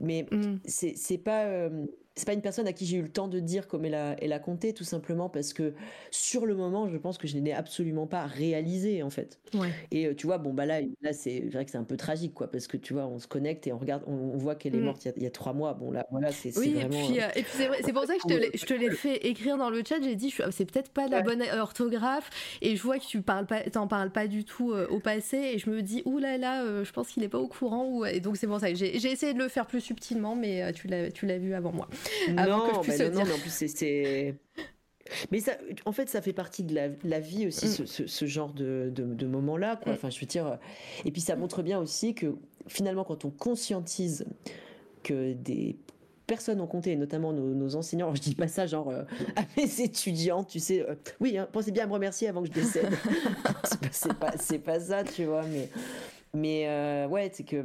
mais 0.00 0.26
mm. 0.32 0.58
c'est 0.64 1.18
pas. 1.18 1.44
Euh, 1.44 1.86
c'est 2.14 2.26
pas 2.26 2.34
une 2.34 2.42
personne 2.42 2.66
à 2.66 2.72
qui 2.72 2.84
j'ai 2.84 2.98
eu 2.98 3.02
le 3.02 3.08
temps 3.08 3.26
de 3.26 3.40
dire 3.40 3.66
comme 3.66 3.86
elle 3.86 3.94
a, 3.94 4.16
elle 4.20 4.32
a 4.34 4.38
compté, 4.38 4.74
tout 4.74 4.84
simplement 4.84 5.30
parce 5.30 5.54
que 5.54 5.72
sur 6.10 6.44
le 6.44 6.54
moment, 6.54 6.88
je 6.88 6.96
pense 6.98 7.16
que 7.16 7.26
je 7.26 7.38
n'ai 7.38 7.54
absolument 7.54 8.06
pas 8.06 8.26
réalisé 8.26 9.02
en 9.02 9.08
fait. 9.08 9.40
Et 9.90 10.06
euh, 10.06 10.14
tu 10.14 10.26
vois, 10.26 10.36
bon 10.36 10.52
bah 10.52 10.66
là, 10.66 10.80
là 11.00 11.12
c'est 11.14 11.40
vrai 11.40 11.64
que 11.64 11.70
c'est 11.70 11.78
un 11.78 11.84
peu 11.84 11.96
tragique 11.96 12.34
quoi, 12.34 12.50
parce 12.50 12.66
que 12.66 12.76
tu 12.76 12.92
vois, 12.92 13.06
on 13.06 13.18
se 13.18 13.26
connecte 13.26 13.66
et 13.66 13.72
on 13.72 13.78
regarde, 13.78 14.02
on, 14.06 14.36
voit 14.36 14.54
qu'elle 14.56 14.74
est 14.74 14.80
mm. 14.80 14.84
morte 14.84 15.08
il 15.16 15.22
y, 15.22 15.26
a, 15.26 15.30
trois 15.30 15.54
mois. 15.54 15.72
Bon 15.72 15.90
là, 15.90 16.06
voilà, 16.10 16.32
c'est 16.32 16.56
oui, 16.58 16.74
vraiment. 16.74 17.02
Et 17.02 17.08
puis, 17.08 17.20
euh, 17.20 17.28
et 17.34 17.42
puis 17.42 17.52
c'est 17.82 17.92
pour 17.92 18.04
ça 18.04 18.14
que 18.16 18.34
je 18.54 18.66
te 18.66 18.74
l'ai 18.74 18.90
fait 18.90 19.26
écrire 19.26 19.56
dans 19.56 19.70
le 19.70 19.82
chat. 19.86 20.00
J'ai 20.02 20.16
dit, 20.16 20.34
c'est 20.50 20.70
peut-être 20.70 20.90
pas 20.90 21.08
la 21.08 21.22
bonne 21.22 21.42
orthographe, 21.58 22.28
et 22.60 22.76
je 22.76 22.82
vois 22.82 22.98
que 22.98 23.06
tu 23.06 23.22
parles 23.22 23.46
pas, 23.46 23.60
t'en 23.62 23.88
parles 23.88 24.10
pas 24.10 24.26
du 24.26 24.44
tout 24.44 24.72
euh, 24.72 24.86
au 24.88 25.00
passé, 25.00 25.38
et 25.54 25.58
je 25.58 25.70
me 25.70 25.80
dis, 25.80 26.02
ouh 26.04 26.18
là 26.18 26.36
là, 26.36 26.84
je 26.84 26.92
pense 26.92 27.08
qu'il 27.08 27.22
est 27.22 27.28
pas 27.28 27.38
au 27.38 27.48
courant. 27.48 27.86
Ou... 27.86 28.04
Et 28.04 28.20
donc 28.20 28.36
c'est 28.36 28.46
pour 28.46 28.60
ça 28.60 28.70
que 28.70 28.76
j'ai 28.76 28.96
essayé 28.96 29.32
de 29.32 29.38
le 29.38 29.48
faire 29.48 29.66
plus 29.66 29.80
subtilement, 29.80 30.36
mais 30.36 30.72
tu 30.74 30.88
l'as, 30.88 31.10
tu 31.10 31.26
l'as 31.26 31.38
vu 31.38 31.54
avant 31.54 31.72
moi. 31.72 31.88
Avant 32.36 32.58
non, 32.58 32.80
que 32.80 32.92
je 32.92 33.04
non, 33.04 33.24
mais 33.24 33.32
en 33.32 33.38
plus 33.38 33.50
c'est. 33.50 34.34
Mais 35.30 35.40
ça, 35.40 35.52
en 35.84 35.92
fait, 35.92 36.08
ça 36.08 36.22
fait 36.22 36.32
partie 36.32 36.62
de 36.62 36.74
la, 37.04 37.20
vie 37.20 37.46
aussi, 37.46 37.66
mm. 37.66 37.86
ce, 38.06 38.26
genre 38.26 38.52
de, 38.52 38.90
de, 38.94 39.26
moment-là. 39.26 39.76
Quoi. 39.76 39.92
Mm. 39.92 39.94
Enfin, 39.96 40.10
je 40.10 40.20
veux 40.20 40.26
dire. 40.26 40.58
Et 41.04 41.10
puis, 41.10 41.20
ça 41.20 41.36
montre 41.36 41.62
bien 41.62 41.78
aussi 41.78 42.14
que 42.14 42.34
finalement, 42.66 43.04
quand 43.04 43.24
on 43.24 43.30
conscientise 43.30 44.24
que 45.02 45.32
des 45.32 45.76
personnes 46.26 46.60
ont 46.60 46.66
compté, 46.66 46.96
notamment 46.96 47.32
nos, 47.32 47.76
enseignants. 47.76 48.06
Alors, 48.06 48.16
je 48.22 48.22
dis 48.22 48.34
pas 48.34 48.48
ça 48.48 48.66
genre 48.66 48.88
euh, 48.88 49.02
à 49.36 49.42
mes 49.56 49.80
étudiants, 49.80 50.44
tu 50.44 50.60
sais. 50.60 50.80
Euh, 50.80 50.94
oui, 51.20 51.36
hein, 51.36 51.48
pensez 51.52 51.72
bien 51.72 51.84
à 51.84 51.86
me 51.86 51.92
remercier 51.92 52.28
avant 52.28 52.42
que 52.42 52.48
je 52.48 52.52
décède. 52.52 52.90
c'est 53.90 54.14
pas, 54.14 54.32
pas, 54.32 54.58
pas, 54.64 54.80
ça, 54.80 55.04
tu 55.04 55.24
vois. 55.24 55.42
Mais, 55.42 55.68
mais 56.34 56.68
euh, 56.68 57.08
ouais, 57.08 57.30
c'est 57.32 57.44
que 57.44 57.64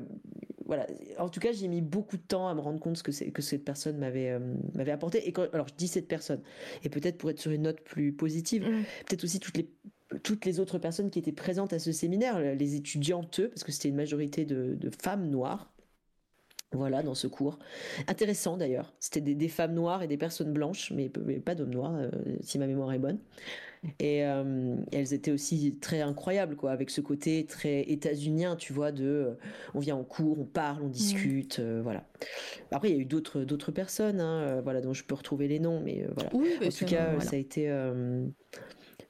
voilà. 0.68 0.86
En 1.18 1.30
tout 1.30 1.40
cas, 1.40 1.52
j'ai 1.52 1.68
mis 1.68 1.82
beaucoup 1.82 2.18
de 2.18 2.22
temps 2.22 2.48
à 2.48 2.54
me 2.54 2.60
rendre 2.60 2.80
compte 2.80 2.98
ce 2.98 3.04
que, 3.04 3.30
que 3.30 3.42
cette 3.42 3.64
personne 3.64 3.98
m'avait 3.98 4.30
euh, 4.30 4.40
m'avait 4.76 4.92
apporté. 4.92 5.28
Et 5.28 5.32
quand, 5.32 5.48
alors, 5.54 5.68
je 5.68 5.74
dis 5.76 5.88
cette 5.88 6.08
personne, 6.08 6.42
et 6.84 6.90
peut-être 6.90 7.18
pour 7.18 7.30
être 7.30 7.40
sur 7.40 7.52
une 7.52 7.64
note 7.64 7.82
plus 7.82 8.12
positive, 8.14 8.64
mm. 8.64 8.84
peut-être 9.08 9.24
aussi 9.24 9.40
toutes 9.40 9.58
les 9.58 9.70
toutes 10.24 10.46
les 10.46 10.60
autres 10.60 10.78
personnes 10.78 11.10
qui 11.10 11.20
étaient 11.20 11.32
présentes 11.32 11.74
à 11.74 11.80
ce 11.80 11.92
séminaire, 11.92 12.40
les 12.40 12.76
étudiantes, 12.76 13.42
parce 13.48 13.64
que 13.64 13.72
c'était 13.72 13.90
une 13.90 13.96
majorité 13.96 14.46
de, 14.46 14.90
femmes 15.02 15.30
noires. 15.30 15.74
Voilà, 16.74 17.02
dans 17.02 17.16
ce 17.16 17.28
cours. 17.28 17.60
Intéressant 18.08 18.58
d'ailleurs. 18.58 18.94
C'était 19.00 19.22
des, 19.22 19.48
femmes 19.48 19.74
noires 19.74 20.04
et 20.04 20.08
des 20.08 20.18
personnes 20.18 20.52
blanches, 20.52 20.92
mais, 20.92 21.10
pas 21.10 21.56
d'hommes 21.56 21.74
noirs, 21.74 21.96
euh, 21.96 22.10
si 22.42 22.60
ma 22.60 22.68
mémoire 22.68 22.92
est 22.94 23.00
bonne. 23.00 23.20
Et 24.00 24.26
euh, 24.26 24.76
elles 24.92 25.14
étaient 25.14 25.32
aussi 25.32 25.78
très 25.80 26.02
incroyables, 26.02 26.56
quoi, 26.56 26.72
avec 26.72 26.90
ce 26.90 27.02
côté 27.02 27.46
très 27.46 27.82
états-unien, 27.82 28.56
tu 28.56 28.74
vois, 28.74 28.92
de 28.92 29.06
euh, 29.06 29.34
on 29.74 29.80
vient 29.80 29.96
en 29.96 30.04
cours, 30.04 30.40
on 30.40 30.46
parle, 30.46 30.84
on 30.84 30.90
discute, 30.90 31.60
euh, 31.60 31.82
voilà. 31.84 32.04
Après, 32.72 32.90
il 32.90 32.96
y 32.96 32.98
a 32.98 33.02
eu 33.02 33.06
d'autres 33.06 33.42
d'autres 33.42 33.72
personnes, 33.72 34.20
hein, 34.20 34.62
voilà, 34.62 34.82
dont 34.82 34.94
je 34.94 35.04
peux 35.04 35.16
retrouver 35.16 35.48
les 35.48 35.60
noms, 35.60 35.80
mais 35.80 36.08
voilà. 36.16 36.32
en 36.66 36.70
tout 36.70 36.86
cas, 36.86 37.20
ça 37.20 37.36
a 37.36 37.40
été 37.40 37.72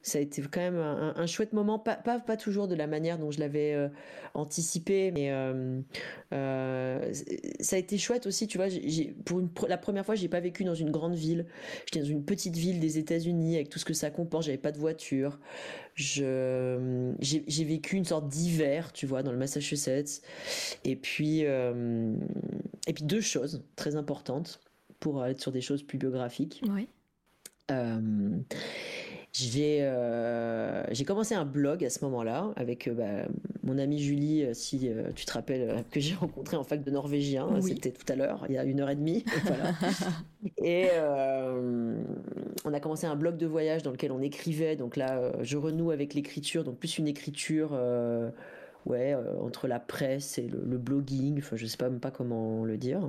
ça 0.01 0.19
a 0.19 0.21
été 0.21 0.41
quand 0.41 0.61
même 0.61 0.77
un, 0.77 1.25
chouette 1.25 1.53
moment, 1.53 1.79
pas, 1.79 1.95
pas, 1.95 2.19
pas, 2.19 2.37
toujours 2.37 2.67
de 2.67 2.75
la 2.75 2.87
manière 2.87 3.17
dont 3.17 3.29
je 3.29 3.39
l'avais 3.39 3.73
euh, 3.73 3.89
anticipé, 4.33 5.11
mais 5.11 5.31
euh, 5.31 5.81
euh, 6.33 7.13
ça 7.59 7.75
a 7.75 7.79
été 7.79 7.97
chouette 7.97 8.25
aussi, 8.25 8.47
tu 8.47 8.57
vois. 8.57 8.67
pour 9.25 9.67
la 9.67 9.77
première 9.77 10.05
fois, 10.05 10.15
j'ai 10.15 10.29
pas 10.29 10.39
vécu 10.39 10.63
dans 10.63 10.75
une 10.75 10.91
grande 10.91 11.15
ville. 11.15 11.45
J'étais 11.85 11.99
dans 11.99 12.09
une 12.09 12.23
petite 12.23 12.55
ville 12.55 12.79
des 12.79 12.97
États-Unis 12.97 13.55
avec 13.55 13.69
tout 13.69 13.79
ce 13.79 13.85
que 13.85 13.93
ça 13.93 14.09
comporte. 14.09 14.45
J'avais 14.45 14.57
pas 14.57 14.71
de 14.71 14.77
voiture. 14.77 15.39
Je, 15.93 17.13
j'ai, 17.19 17.63
vécu 17.65 17.97
une 17.97 18.05
sorte 18.05 18.29
d'hiver, 18.29 18.93
tu 18.93 19.07
vois, 19.07 19.23
dans 19.23 19.31
le 19.31 19.37
Massachusetts. 19.37 20.21
Et 20.85 20.95
puis, 20.95 21.41
et 21.41 22.93
puis 22.93 23.03
deux 23.03 23.21
choses 23.21 23.63
très 23.75 23.95
importantes 23.95 24.61
pour 24.99 25.25
être 25.25 25.41
sur 25.41 25.51
des 25.51 25.61
choses 25.61 25.83
plus 25.83 25.97
biographiques. 25.97 26.61
Oui. 26.69 26.87
J'ai 29.39 29.79
euh, 29.81 30.83
j'ai 30.89 31.05
commencé 31.05 31.35
un 31.35 31.45
blog 31.45 31.85
à 31.85 31.91
ce 31.91 32.03
moment-là 32.05 32.51
avec 32.55 32.87
euh, 32.87 32.93
bah, 32.93 33.29
mon 33.63 33.77
amie 33.77 33.99
Julie, 33.99 34.43
euh, 34.43 34.53
si 34.55 34.89
tu 35.15 35.25
te 35.25 35.31
rappelles, 35.31 35.83
que 35.91 35.99
j'ai 35.99 36.15
rencontré 36.19 36.57
en 36.57 36.63
fac 36.63 36.83
de 36.83 36.89
norvégien. 36.89 37.47
C'était 37.61 37.91
tout 37.91 38.11
à 38.11 38.15
l'heure, 38.15 38.45
il 38.49 38.55
y 38.55 38.57
a 38.57 38.63
une 38.63 38.79
heure 38.79 38.89
et 38.89 38.95
demie. 38.95 39.23
et 40.63 40.87
on 42.65 42.73
a 42.73 42.79
commencé 42.79 43.05
un 43.05 43.15
blog 43.15 43.37
de 43.37 43.45
voyage 43.45 43.83
dans 43.83 43.91
lequel 43.91 44.11
on 44.11 44.21
écrivait. 44.21 44.75
Donc 44.75 44.95
là, 44.95 45.31
je 45.41 45.57
renoue 45.57 45.91
avec 45.91 46.15
l'écriture, 46.15 46.63
donc 46.63 46.77
plus 46.77 46.97
une 46.97 47.07
écriture. 47.07 47.77
ouais, 48.87 49.15
entre 49.41 49.67
la 49.67 49.79
presse 49.79 50.39
et 50.39 50.47
le, 50.47 50.63
le 50.65 50.77
blogging, 50.77 51.37
enfin 51.39 51.57
je 51.57 51.65
sais 51.67 51.77
pas 51.77 51.89
même 51.89 51.99
pas 51.99 52.11
comment 52.11 52.63
le 52.63 52.77
dire. 52.77 53.07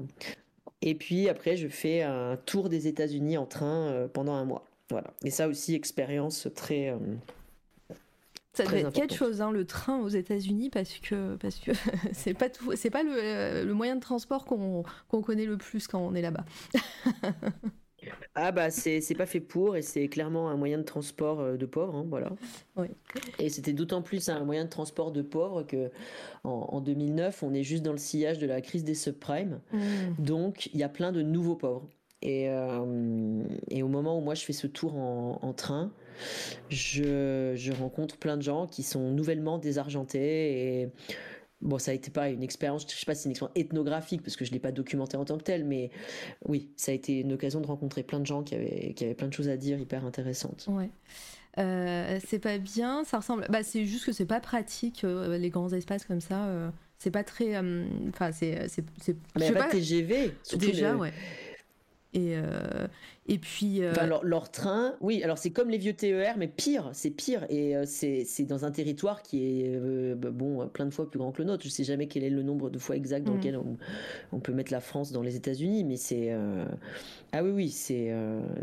Et 0.83 0.95
puis 0.95 1.29
après, 1.29 1.57
je 1.57 1.69
fais 1.69 2.03
un 2.03 2.37
tour 2.45 2.69
des 2.69 2.87
États-Unis 2.87 3.39
en 3.39 3.47
train 3.47 4.09
pendant 4.13 4.35
un 4.35 4.45
mois. 4.45 4.68
Voilà. 4.91 5.13
Et 5.25 5.31
ça 5.31 5.49
aussi, 5.49 5.75
expérience 5.75 6.49
très. 6.55 6.91
Euh, 6.91 6.99
ça 8.55 8.65
doit 8.65 8.79
être 8.79 8.93
quelque 8.93 9.15
chose, 9.15 9.41
hein, 9.41 9.53
le 9.53 9.65
train 9.65 10.01
aux 10.01 10.09
États-Unis, 10.09 10.71
parce 10.71 10.99
que 10.99 11.37
parce 11.37 11.57
que 11.57 11.73
c'est 12.13 12.35
pas 12.35 12.49
tout, 12.49 12.73
c'est 12.75 12.91
pas 12.91 13.03
le, 13.03 13.13
euh, 13.13 13.65
le, 13.65 13.75
moyen 13.75 13.97
de 13.97 14.01
transport 14.01 14.45
qu'on 14.45 14.85
connaît 15.23 15.47
le 15.47 15.57
plus 15.57 15.87
quand 15.87 16.01
on 16.01 16.15
est 16.15 16.23
là-bas. 16.23 16.45
ah 18.35 18.51
bah 18.51 18.71
c'est 18.71 19.15
pas 19.17 19.27
fait 19.27 19.41
pour 19.41 19.77
et 19.77 19.83
c'est 19.83 20.09
clairement 20.09 20.49
un 20.51 20.57
moyen 20.57 20.79
de 20.79 20.83
transport 20.83 21.41
euh, 21.41 21.57
de 21.57 21.67
pauvres, 21.67 21.95
hein, 21.95 22.07
voilà. 22.09 22.33
Oui. 22.77 22.89
Et 23.39 23.49
c'était 23.49 23.73
d'autant 23.73 24.03
plus 24.03 24.29
un 24.29 24.45
moyen 24.45 24.65
de 24.65 24.71
transport 24.71 25.13
de 25.13 25.23
pauvres 25.23 25.63
que 25.63 25.91
en, 26.43 26.81
2009 26.81 27.43
on 27.43 27.55
est 27.55 27.63
juste 27.63 27.83
dans 27.83 27.93
le 27.93 27.99
sillage 27.99 28.39
de 28.39 28.47
la 28.47 28.61
crise 28.61 28.83
des 28.83 28.95
subprimes, 28.95 29.61
mmh. 29.73 29.79
donc 30.19 30.71
il 30.73 30.81
y 30.81 30.83
a 30.83 30.89
plein 30.89 31.13
de 31.13 31.23
nouveaux 31.23 31.57
pauvres. 31.57 31.89
Euh, 32.25 33.45
et, 33.69 33.83
au 33.83 33.89
moment 33.89 34.19
où 34.19 34.21
moi 34.21 34.35
je 34.35 34.45
fais 34.45 34.53
ce 34.53 34.67
tour 34.67 34.97
en, 34.97 35.53
train, 35.53 35.93
je, 36.69 37.73
rencontre 37.73 38.17
plein 38.17 38.37
de 38.37 38.43
gens 38.43 38.67
qui 38.67 38.83
sont 38.83 39.11
nouvellement 39.11 39.59
désargentés 39.59 40.81
et 40.81 40.89
bon 41.61 41.79
ça 41.79 41.91
a 41.91 41.95
été 41.95 42.11
pareil 42.11 42.35
une 42.35 42.43
expérience 42.45 42.87
je 42.89 42.97
sais 42.97 43.05
pas 43.05 43.17
si 43.17 43.23
c'est 43.23 43.27
une 43.27 43.33
expérience 43.33 43.57
ethnographique 43.57 44.23
parce 44.23 44.37
que 44.37 44.45
je 44.45 44.53
l'ai 44.53 44.61
pas 44.61 44.71
documenté 44.71 45.17
en 45.17 45.25
tant 45.25 45.37
que 45.39 45.43
tel 45.43 45.65
mais 45.65 45.91
oui 46.47 46.71
ça 46.77 46.93
a 46.93 46.95
été 46.95 47.19
une 47.21 47.33
occasion 47.33 47.61
de 47.61 47.67
rencontrer 47.67 48.05
plein 48.05 48.21
de 48.21 48.27
gens 48.27 48.45
qui 48.45 48.55
avaient 48.55 48.95
qui 48.95 49.05
avaient 49.05 49.15
plein 49.15 49.27
de 49.27 49.33
choses 49.33 49.49
à 49.49 49.57
dire 49.57 49.79
hyper 49.81 50.05
intéressantes. 50.05 50.67
Ouais. 50.69 50.91
Euh, 51.59 52.21
c'est 52.25 52.39
pas 52.39 52.59
bien 52.59 53.05
ça 53.05 53.19
ressemble 53.19 53.47
bah 53.49 53.63
c'est 53.63 53.87
juste 53.87 54.07
que 54.07 54.13
c'est 54.13 54.27
pas 54.27 54.41
pratique 54.41 55.03
euh, 55.03 55.37
les 55.39 55.51
grands 55.51 55.73
espaces 55.73 56.05
comme 56.05 56.21
ça 56.21 56.49
c'est 56.99 57.11
pas 57.11 57.25
très 57.25 57.57
enfin 58.09 58.31
c'est 58.33 58.69
c'est 58.69 59.17
mais 59.37 59.51
pas, 59.53 59.69
TGV 59.69 60.33
déjà 60.57 60.97
ouais 60.97 61.13
et, 62.15 62.37
euh, 62.37 62.87
et 63.27 63.39
puis. 63.39 63.83
Euh, 63.83 63.93
leur, 64.23 64.51
train, 64.51 64.95
oui, 65.01 65.23
alors 65.23 65.37
c'est 65.37 65.51
comme 65.51 65.69
les 65.69 65.77
vieux 65.77 65.93
TER, 65.93 66.37
mais 66.39 66.49
pire, 66.49 66.91
c'est 66.93 67.11
pire. 67.11 67.45
Et 67.51 67.77
euh, 67.77 67.85
c'est 67.87 68.45
dans 68.45 68.65
un 68.65 68.71
territoire 68.71 69.23
qui 69.23 69.45
est, 69.45 70.15
bah, 70.15 70.31
bon, 70.31 70.67
plein 70.69 70.87
de 70.87 70.91
fois 70.91 71.09
plus 71.11 71.19
grand 71.19 71.33
que 71.33 71.43
le 71.43 71.49
nôtre. 71.49 71.65
Je 71.65 71.69
sais 71.69 71.85
jamais 71.85 72.07
quel 72.07 72.25
est 72.25 72.31
le 72.31 72.43
nombre 72.43 72.71
de 72.71 72.79
fois 72.79 72.97
exact 72.97 73.27
dans 73.27 73.35
mm. 73.35 73.37
lequel 73.37 73.61
on, 74.33 74.41
peut 74.41 74.53
mettre 74.53 74.73
la 74.73 74.81
France 74.81 75.13
dans 75.13 75.23
les 75.23 75.37
États-Unis, 75.37 75.85
mais 75.85 75.97
c'est. 75.97 76.35
ah 77.33 77.45
oui, 77.45 77.51
oui, 77.51 77.71
c'est 77.71 78.13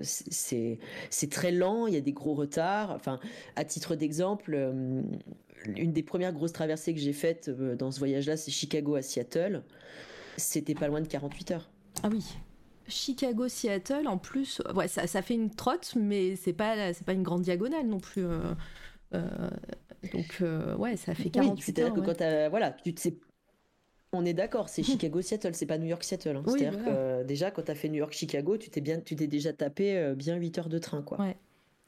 c'est 0.01 1.29
très 1.29 1.51
lent, 1.51 1.87
il 1.87 1.93
y 1.93 1.97
a 1.97 2.01
des 2.01 2.13
gros 2.13 2.33
retards. 2.33 2.91
Enfin, 2.91 3.19
à 3.55 3.63
titre 3.63 3.95
d'exemple, 3.95 4.73
une 5.75 5.91
des 5.91 6.03
premières 6.03 6.33
grosses 6.33 6.53
traversées 6.53 6.93
que 6.93 6.99
j'ai 6.99 7.13
faites 7.13 7.49
dans 7.49 7.91
ce 7.91 7.99
voyage-là, 7.99 8.37
c'est 8.37 8.51
Chicago 8.51 8.95
à 8.95 9.01
Seattle. 9.01 9.61
C'était 10.37 10.75
pas 10.75 10.87
loin 10.87 11.01
de 11.01 11.07
48 11.07 11.51
heures. 11.51 11.69
Ah 12.03 12.09
oui. 12.11 12.25
Chicago-Seattle, 12.87 14.07
en 14.07 14.17
plus, 14.17 14.61
ouais, 14.75 14.87
ça, 14.87 15.07
ça, 15.07 15.21
fait 15.21 15.33
une 15.33 15.49
trotte, 15.49 15.93
mais 15.95 16.35
c'est 16.35 16.53
pas, 16.53 16.93
c'est 16.93 17.05
pas 17.05 17.13
une 17.13 17.23
grande 17.23 17.41
diagonale 17.41 17.87
non 17.87 17.99
plus. 17.99 18.25
Euh, 18.25 18.53
euh, 19.13 19.49
donc, 20.13 20.37
euh, 20.41 20.75
ouais, 20.75 20.95
ça 20.95 21.15
fait 21.15 21.29
48 21.29 21.55
oui, 21.55 21.61
C'est-à-dire 21.61 21.93
que 21.93 21.99
quand 21.99 22.49
voilà, 22.49 22.71
tu 22.71 22.93
sais, 22.97 23.17
on 24.13 24.25
est 24.25 24.33
d'accord, 24.33 24.69
c'est 24.69 24.83
Chicago-Seattle, 24.83 25.53
c'est 25.53 25.65
pas 25.65 25.77
New 25.77 25.87
York-Seattle. 25.87 26.37
Hein. 26.37 26.43
c'est-à-dire 26.45 26.83
que 26.83 27.23
déjà, 27.23 27.51
quand 27.51 27.63
tu 27.63 27.71
as 27.71 27.75
fait 27.75 27.89
New 27.89 27.99
York-Chicago, 27.99 28.57
tu 28.57 28.69
t'es 28.69 28.81
bien, 28.81 28.99
tu 28.99 29.15
t'es 29.15 29.27
déjà 29.27 29.53
tapé 29.53 30.13
bien 30.15 30.35
8 30.35 30.59
heures 30.59 30.69
de 30.69 30.79
train, 30.79 31.01
quoi. 31.01 31.19
Ouais. 31.19 31.37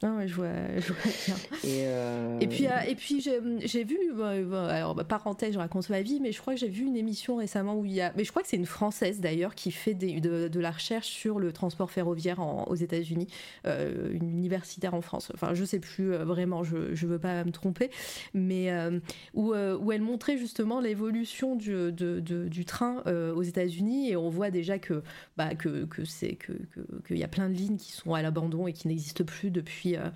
Ouais, 0.00 0.28
je 0.28 0.34
vois, 0.34 0.52
je 0.76 0.92
vois 0.92 1.12
bien. 1.26 1.34
Et, 1.64 1.82
euh, 1.86 2.38
et 2.38 2.46
puis, 2.46 2.68
euh, 2.68 2.80
et 2.86 2.94
puis 2.94 3.20
j'ai 3.20 3.82
vu, 3.82 3.98
alors 4.22 4.94
bah, 4.94 5.02
parenthèse, 5.02 5.54
je 5.54 5.58
raconte 5.58 5.90
ma 5.90 6.02
vie, 6.02 6.20
mais 6.20 6.30
je 6.30 6.40
crois 6.40 6.54
que 6.54 6.60
j'ai 6.60 6.68
vu 6.68 6.84
une 6.84 6.96
émission 6.96 7.34
récemment 7.34 7.74
où 7.74 7.84
il 7.84 7.94
y 7.94 8.00
a, 8.00 8.12
mais 8.16 8.22
je 8.22 8.30
crois 8.30 8.42
que 8.42 8.48
c'est 8.48 8.56
une 8.56 8.64
française 8.64 9.18
d'ailleurs 9.18 9.56
qui 9.56 9.72
fait 9.72 9.94
des, 9.94 10.20
de, 10.20 10.46
de, 10.46 10.60
la 10.60 10.70
recherche 10.70 11.08
sur 11.08 11.40
le 11.40 11.52
transport 11.52 11.90
ferroviaire 11.90 12.38
aux 12.68 12.74
États-Unis, 12.76 13.26
euh, 13.66 14.12
une 14.12 14.30
universitaire 14.30 14.94
en 14.94 15.00
France. 15.00 15.32
Enfin, 15.34 15.54
je 15.54 15.64
sais 15.64 15.80
plus 15.80 16.12
vraiment, 16.12 16.62
je, 16.62 16.94
je 16.94 17.06
veux 17.08 17.18
pas 17.18 17.42
me 17.42 17.50
tromper, 17.50 17.90
mais 18.34 18.72
où, 19.34 19.52
où 19.52 19.92
elle 19.92 20.02
montrait 20.02 20.38
justement 20.38 20.78
l'évolution 20.78 21.56
du, 21.56 21.90
de, 21.90 22.20
du 22.20 22.64
train 22.64 23.02
aux 23.34 23.42
États-Unis 23.42 24.10
et 24.10 24.16
on 24.16 24.28
voit 24.28 24.52
déjà 24.52 24.78
que, 24.78 25.02
bah, 25.36 25.56
que, 25.56 25.86
que 25.86 26.04
c'est 26.04 26.36
que 26.36 26.52
qu'il 27.08 27.18
y 27.18 27.24
a 27.24 27.28
plein 27.28 27.48
de 27.48 27.54
lignes 27.54 27.78
qui 27.78 27.90
sont 27.90 28.14
à 28.14 28.22
l'abandon 28.22 28.68
et 28.68 28.72
qui 28.72 28.86
n'existent 28.86 29.24
plus 29.24 29.50
depuis 29.50 29.87
depuis, 29.92 30.10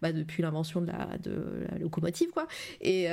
bah, 0.00 0.12
depuis 0.12 0.42
l'invention 0.42 0.80
de 0.80 0.86
la, 0.88 1.78
locomotive, 1.78 2.30
quoi. 2.30 2.46
Et 2.80 3.08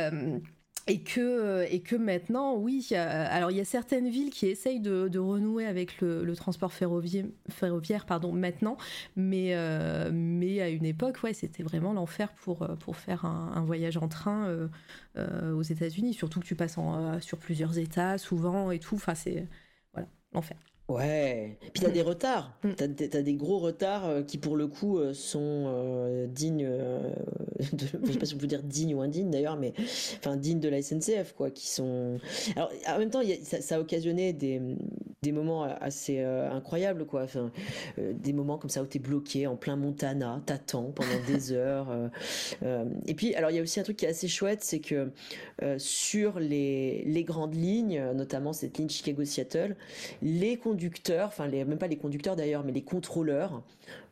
euh, 1.18 1.66
et 1.70 1.82
que 1.82 1.96
maintenant, 1.96 2.56
oui, 2.56 2.88
alors 2.96 3.52
il 3.52 3.58
y 3.58 3.60
a 3.60 3.66
certaines 3.66 4.10
villes 4.10 4.32
qui 4.32 4.48
essayent 4.48 4.80
de, 4.80 5.20
renouer 5.20 5.66
avec 5.66 6.02
le, 6.02 6.34
transport 6.36 6.74
ferroviaire, 6.74 8.06
pardon, 8.06 8.32
maintenant, 8.32 8.78
mais, 9.16 9.56
euh, 9.56 10.10
à 10.10 10.70
une 10.70 10.86
époque, 10.86 11.20
ouais, 11.24 11.34
c'était 11.34 11.64
vraiment 11.64 11.94
l'enfer 11.94 12.32
pour, 12.34 12.64
euh, 12.64 12.76
pour 12.76 12.96
faire 12.96 13.26
un, 13.26 13.64
voyage 13.64 13.98
en 13.98 14.08
train 14.08 14.70
aux 15.18 15.62
États-Unis, 15.62 16.14
surtout 16.14 16.40
que 16.40 16.46
tu 16.46 16.56
passes 16.56 16.78
sur 17.22 17.38
plusieurs 17.38 17.78
États 17.78 18.18
souvent 18.18 18.72
et 18.72 18.80
tout, 18.80 18.96
enfin 18.96 19.16
c'est 19.16 19.48
voilà 19.94 20.08
l'enfer. 20.34 20.58
Ouais, 20.90 21.56
puis 21.72 21.84
t'as 21.84 21.92
des 21.92 22.02
retards, 22.02 22.58
mm. 22.64 22.72
t'as, 22.76 23.20
as 23.20 23.22
des 23.22 23.36
gros 23.36 23.60
retards 23.60 24.08
euh, 24.08 24.24
qui 24.24 24.40
pour 24.40 24.58
le 24.58 24.66
coup 24.66 24.98
euh, 24.98 25.14
sont 25.14 25.66
euh, 25.68 26.26
dignes, 26.26 26.68
de, 27.74 27.86
je 28.06 28.12
sais 28.12 28.18
pas 28.18 28.26
si 28.26 28.34
on 28.34 28.40
peut 28.40 28.48
dire 28.48 28.64
dignes 28.64 28.96
ou 28.96 29.02
indignes 29.02 29.30
d'ailleurs, 29.30 29.56
mais 29.56 29.74
enfin 30.18 30.36
dignes 30.36 30.60
de 30.60 30.68
la 30.68 30.82
SNCF 30.82 31.34
quoi, 31.38 31.52
qui 31.52 31.68
sont. 31.68 32.18
Alors 32.56 32.72
en 32.88 32.98
même 32.98 33.12
temps, 33.12 33.22
ça, 33.44 33.76
a 33.76 33.80
occasionné 33.80 34.34
des, 34.34 34.60
des 35.22 35.32
moments 35.32 35.62
assez 35.64 36.22
incroyables 36.22 37.06
quoi, 37.06 37.22
enfin 37.22 37.52
des 37.98 38.34
moments 38.34 38.58
comme 38.58 38.72
ça 38.72 38.82
où 38.82 38.88
t'es 38.88 38.98
bloqué 38.98 39.46
en 39.46 39.58
plein 39.58 39.76
Montana, 39.76 40.42
t'attends 40.48 40.92
pendant 40.92 41.24
des 41.28 41.52
heures. 41.52 42.10
et 43.06 43.14
puis 43.14 43.36
alors 43.36 43.52
il 43.52 43.58
y 43.58 43.60
a 43.60 43.62
aussi 43.62 43.80
un 43.80 43.84
truc 43.84 43.98
qui 43.98 44.06
est 44.06 44.10
assez 44.10 44.28
chouette, 44.28 44.64
c'est 44.64 44.80
que 44.80 45.12
sur 45.78 46.40
les, 46.40 47.04
les 47.06 47.24
grandes 47.24 47.56
lignes, 47.56 48.02
notamment 48.16 48.54
cette 48.54 48.80
ligne 48.80 48.90
Chicago-Seattle, 48.90 49.76
les 50.24 50.58
conducteurs 50.58 50.79
conducteurs, 50.80 51.28
enfin 51.28 51.48
même 51.48 51.78
pas 51.78 51.88
les 51.88 51.98
conducteurs 51.98 52.38
d'ailleurs, 52.38 52.64
mais 52.64 52.72
les 52.72 52.82
contrôleurs, 52.82 53.62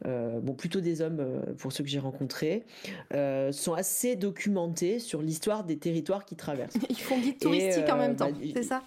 bon 0.06 0.54
plutôt 0.54 0.82
des 0.82 1.02
hommes 1.02 1.20
euh, 1.20 1.54
pour 1.58 1.72
ceux 1.72 1.84
que 1.84 1.90
j'ai 1.90 2.00
rencontrés, 2.00 2.66
euh, 3.14 3.52
sont 3.52 3.74
assez 3.74 4.16
documentés 4.16 5.00
sur 5.00 5.22
l'histoire 5.22 5.64
des 5.64 5.78
territoires 5.78 6.26
qu'ils 6.26 6.38
traversent. 6.38 6.78
Ils 6.90 7.00
font 7.00 7.20
guide 7.20 7.40
touristique 7.40 7.90
en 7.90 7.98
même 7.98 8.16
temps, 8.16 8.32
bah, 8.32 8.38
c'est 8.54 8.64
ça 8.64 8.84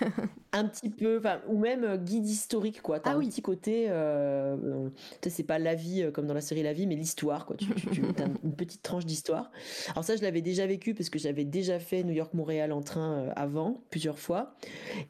Un 0.52 0.64
petit 0.64 0.88
peu, 0.88 1.20
ou 1.48 1.58
même 1.58 1.98
guide 1.98 2.26
historique 2.26 2.80
quoi. 2.80 3.00
T'as 3.00 3.10
ah 3.10 3.16
un 3.16 3.20
petit 3.20 3.42
côté, 3.42 3.90
c'est 5.28 5.42
pas 5.42 5.58
la 5.58 5.74
vie 5.74 6.08
comme 6.14 6.26
dans 6.26 6.32
la 6.32 6.40
série 6.40 6.62
La 6.62 6.72
Vie, 6.72 6.86
mais 6.86 6.96
l'histoire 6.96 7.44
quoi. 7.44 7.54
Tu, 7.56 7.66
as 8.18 8.24
une 8.42 8.54
petite 8.54 8.82
tranche 8.82 9.04
d'histoire. 9.04 9.50
Alors 9.90 10.04
ça 10.04 10.16
je 10.16 10.22
l'avais 10.22 10.40
déjà 10.40 10.66
vécu 10.66 10.94
parce 10.94 11.10
que 11.10 11.18
j'avais 11.18 11.44
déjà 11.44 11.78
fait 11.78 12.02
New 12.02 12.14
York-Montréal 12.14 12.72
en 12.72 12.80
train 12.80 13.28
avant 13.36 13.82
plusieurs 13.90 14.18
fois, 14.18 14.54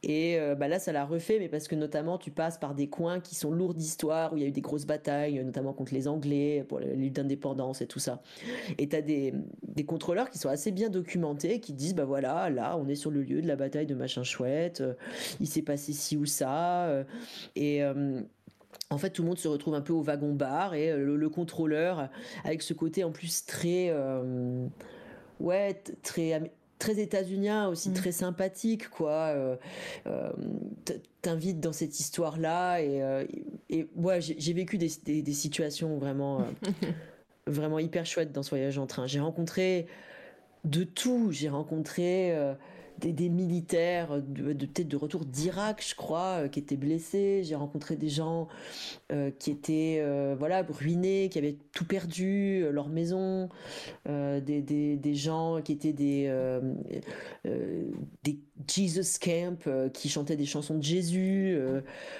et 0.02 0.39
bah 0.59 0.67
là 0.67 0.81
ça 0.81 0.91
l'a 0.91 1.05
refait, 1.05 1.39
mais 1.39 1.49
parce 1.49 1.68
que 1.68 1.77
notamment 1.77 2.18
tu 2.18 2.33
passes 2.33 2.59
par 2.59 2.75
des 2.75 2.89
coins 2.89 3.20
qui 3.20 3.36
sont 3.36 3.52
lourds 3.52 3.75
d'histoire, 3.75 4.33
où 4.33 4.39
il 4.39 4.43
y 4.43 4.44
a 4.44 4.49
eu 4.49 4.52
des 4.52 4.60
grosses 4.60 4.86
batailles, 4.86 5.38
notamment 5.42 5.73
contre 5.73 5.94
les 5.94 6.08
Anglais, 6.08 6.65
pour 6.68 6.81
la 6.81 6.94
lutte 6.94 7.15
d'indépendance 7.15 7.81
et 7.81 7.86
tout 7.86 7.99
ça. 7.99 8.23
Et 8.78 8.89
tu 8.89 8.97
as 8.97 9.02
des, 9.02 9.34
des, 9.62 9.84
contrôleurs 9.84 10.31
qui 10.31 10.39
sont 10.39 10.49
assez 10.49 10.70
bien 10.70 10.89
documentés, 10.89 11.60
qui 11.60 11.73
disent, 11.73 11.94
bah 11.94 12.05
voilà, 12.05 12.50
là, 12.50 12.76
on 12.76 12.89
est 12.89 12.94
sur 12.94 13.10
le 13.10 13.23
lieu 13.23 13.42
de 13.42 13.49
la 13.49 13.57
bataille 13.57 13.86
de 13.86 13.94
machin 13.94 14.23
chouette, 14.23 14.81
euh, 14.81 14.94
il 15.41 15.49
s'est 15.49 15.62
passé 15.62 15.92
ci 15.92 16.17
ou 16.17 16.26
ça. 16.26 16.86
Euh, 16.86 17.05
et... 17.57 17.83
Euh, 17.83 18.20
en 18.91 18.97
fait, 18.97 19.10
tout 19.10 19.20
le 19.20 19.28
monde 19.28 19.39
se 19.39 19.49
retrouve 19.49 19.75
un 19.75 19.83
peu 19.83 19.92
au 19.92 20.00
wagon 20.00 20.33
bar 20.33 20.73
et 20.73 20.97
le, 20.97 21.28
contrôleur, 21.28 22.08
avec 22.44 22.62
ce 22.62 22.73
côté 22.73 23.05
en 23.05 23.10
plus 23.10 23.44
très, 23.44 23.94
ouais, 25.41 25.83
très 26.02 26.50
très 26.78 26.98
états-unien 27.00 27.68
aussi, 27.68 27.90
mm. 27.90 27.94
très 27.94 28.12
sympathique, 28.12 28.89
quoi. 28.89 29.32
Euh, 29.34 29.57
euh, 30.07 30.31
T'invite 31.20 31.60
dans 31.60 31.73
cette 31.73 31.98
histoire-là 31.98 32.81
et, 32.81 33.02
euh, 33.02 33.24
et 33.68 33.89
ouais, 33.97 34.20
j'ai 34.20 34.52
vécu 34.52 34.78
des, 34.78 34.90
des, 35.05 35.32
situations 35.32 35.98
vraiment, 35.98 36.47
vraiment 37.48 37.81
hyper 37.81 38.07
chouettes 38.07 38.31
dans 38.31 38.44
ce 38.44 38.50
voyage 38.50 38.78
en 38.78 38.86
train. 38.86 39.07
J'ai 39.08 39.18
rencontré 39.18 39.89
de 40.65 40.84
tout. 40.84 41.32
J'ai 41.32 41.48
rencontré 41.48 42.36
des, 42.99 43.28
militaires 43.28 44.20
de, 44.23 44.97
retour 44.97 45.25
d'Irak, 45.25 45.85
je 45.86 45.94
crois, 45.94 46.44
euh, 46.44 46.49
qui 46.49 46.59
étaient 46.59 46.77
blessés. 46.77 47.43
J'ai 47.44 47.55
rencontré 47.55 47.97
des 47.97 48.09
gens 48.09 48.49
euh, 49.12 49.31
qui 49.31 49.51
étaient 49.51 49.99
euh, 50.01 50.35
voilà 50.39 50.62
ruinés, 50.68 51.28
qui 51.31 51.39
avaient 51.39 51.59
tout 51.73 51.85
perdu, 51.85 52.65
leur 52.70 52.89
maison, 52.89 53.49
des, 54.07 54.62
des, 54.62 54.97
des, 54.97 55.15
gens 55.15 55.60
qui 55.62 55.73
étaient 55.73 55.93
des 55.93 56.28
Jesus 58.67 59.19
Camp 59.20 59.69
qui 59.93 60.09
chantaient 60.09 60.37
des 60.37 60.47
chansons 60.47 60.77
de 60.77 60.83
Jésus. 60.83 61.59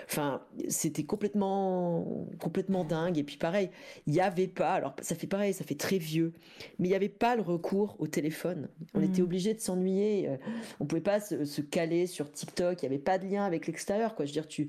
Enfin, 0.07 0.43
c'était 0.69 1.05
complètement 1.05 2.27
complètement 2.39 2.85
dingue. 2.85 3.19
Et 3.19 3.25
puis 3.25 3.37
pareil, 3.37 3.71
il 4.07 4.13
n'y 4.13 4.21
avait 4.21 4.49
pas. 4.49 4.75
Alors 4.75 4.95
ça 5.01 5.15
fait 5.15 5.27
pareil, 5.27 5.53
ça 5.53 5.65
fait 5.65 5.75
très 5.75 5.99
vieux, 5.99 6.33
mais 6.79 6.87
il 6.89 6.91
n'y 6.91 6.97
avait 6.97 7.09
pas 7.09 7.37
le 7.37 7.43
recours 7.43 7.97
au 7.99 8.07
téléphone. 8.07 8.69
On 8.95 9.03
était 9.03 9.21
mmh. 9.21 9.25
obligé 9.25 9.55
de 9.55 9.61
s'ennuyer 9.61 10.29
on 10.81 10.87
pouvait 10.87 11.01
pas 11.01 11.21
se, 11.21 11.61
caler 11.61 12.07
sur 12.07 12.31
TikTok, 12.31 12.83
il 12.83 12.89
n'y 12.89 12.95
avait 12.95 13.03
pas 13.03 13.19
de 13.19 13.27
lien 13.27 13.45
avec 13.45 13.67
l'extérieur, 13.67 14.15
quoi. 14.15 14.25
Je 14.25 14.31
veux 14.31 14.35
dire, 14.35 14.49
tu, 14.49 14.69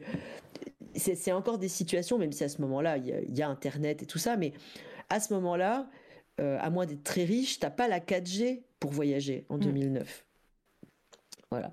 c'est 0.95 1.31
encore 1.31 1.57
des 1.57 1.67
situations, 1.67 2.17
même 2.17 2.31
si 2.31 2.43
à 2.43 2.49
ce 2.49 2.61
moment-là, 2.61 2.97
il 2.97 3.37
y, 3.37 3.41
a 3.41 3.49
Internet 3.49 4.03
et 4.03 4.05
tout 4.05 4.17
ça, 4.17 4.37
mais 4.37 4.53
à 5.09 5.19
ce 5.19 5.33
moment-là, 5.33 5.89
euh, 6.39 6.57
à 6.59 6.69
moins 6.69 6.85
d'être 6.85 7.03
très 7.03 7.23
riche, 7.23 7.59
t'as 7.59 7.69
pas 7.69 7.87
la 7.87 7.99
4G 7.99 8.63
pour 8.79 8.91
voyager 8.91 9.45
en 9.49 9.57
2009. 9.57 10.25
Voilà. 11.51 11.71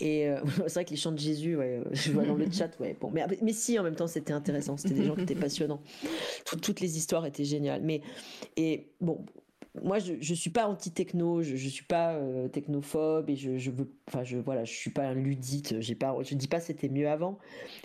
Et 0.00 0.26
euh, 0.28 0.40
c'est 0.68 0.74
vrai 0.74 0.84
que 0.86 0.90
les 0.90 0.96
chants 0.96 1.12
de 1.12 1.18
Jésus, 1.18 1.56
ouais, 1.56 1.82
je 1.92 2.12
vois 2.12 2.24
dans 2.24 2.34
le 2.34 2.50
chat, 2.50 2.70
ouais. 2.80 2.96
Bon, 2.98 3.10
mais, 3.12 3.26
mais 3.42 3.52
si, 3.52 3.78
en 3.78 3.82
même 3.82 3.94
temps, 3.94 4.06
c'était 4.06 4.32
intéressant. 4.32 4.76
C'était 4.78 4.94
des 4.94 5.04
gens 5.04 5.14
qui 5.14 5.22
étaient 5.22 5.34
passionnants. 5.34 5.80
toutes 6.62 6.80
les 6.80 6.96
histoires 6.96 7.26
étaient 7.26 7.44
géniales. 7.44 7.82
Mais 7.82 8.00
et 8.56 8.86
bon, 9.00 9.24
moi, 9.82 9.98
je, 9.98 10.14
je 10.20 10.34
suis 10.34 10.50
pas 10.50 10.66
anti-techno, 10.66 11.42
je, 11.42 11.56
je 11.56 11.68
suis 11.68 11.84
pas 11.84 12.14
euh, 12.14 12.48
technophobe 12.48 13.30
et 13.30 13.36
je, 13.36 13.56
je 13.58 13.70
je 14.22 14.38
voilà, 14.38 14.64
je 14.64 14.72
suis 14.72 14.90
pas 14.90 15.04
un 15.04 15.14
ludite. 15.14 15.80
J'ai 15.80 15.94
pas, 15.94 16.16
je 16.22 16.34
dis 16.34 16.48
pas 16.48 16.60
c'était 16.60 16.88
mieux 16.88 17.08
avant, 17.08 17.38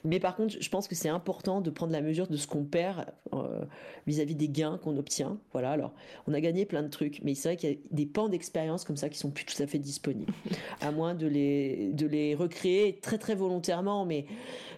mais 0.03 0.19
par 0.19 0.35
contre, 0.35 0.55
je 0.59 0.69
pense 0.69 0.87
que 0.87 0.95
c'est 0.95 1.09
important 1.09 1.61
de 1.61 1.69
prendre 1.69 1.91
la 1.91 2.01
mesure 2.01 2.27
de 2.27 2.37
ce 2.37 2.47
qu'on 2.47 2.63
perd 2.63 3.05
euh, 3.33 3.65
vis-à-vis 4.07 4.35
des 4.35 4.49
gains 4.49 4.77
qu'on 4.77 4.97
obtient. 4.97 5.39
Voilà, 5.51 5.71
alors, 5.71 5.93
on 6.27 6.33
a 6.33 6.41
gagné 6.41 6.65
plein 6.65 6.83
de 6.83 6.87
trucs, 6.87 7.21
mais 7.23 7.35
c'est 7.35 7.49
vrai 7.49 7.57
qu'il 7.57 7.69
y 7.69 7.73
a 7.73 7.77
des 7.91 8.05
pans 8.05 8.29
d'expérience 8.29 8.83
comme 8.85 8.97
ça 8.97 9.09
qui 9.09 9.17
sont 9.17 9.31
plus 9.31 9.45
tout 9.45 9.61
à 9.61 9.67
fait 9.67 9.79
disponibles, 9.79 10.33
à 10.81 10.91
moins 10.91 11.15
de 11.15 11.27
les, 11.27 11.91
de 11.93 12.07
les 12.07 12.35
recréer 12.35 12.99
très 13.01 13.17
très 13.17 13.35
volontairement, 13.35 14.05
mais 14.05 14.25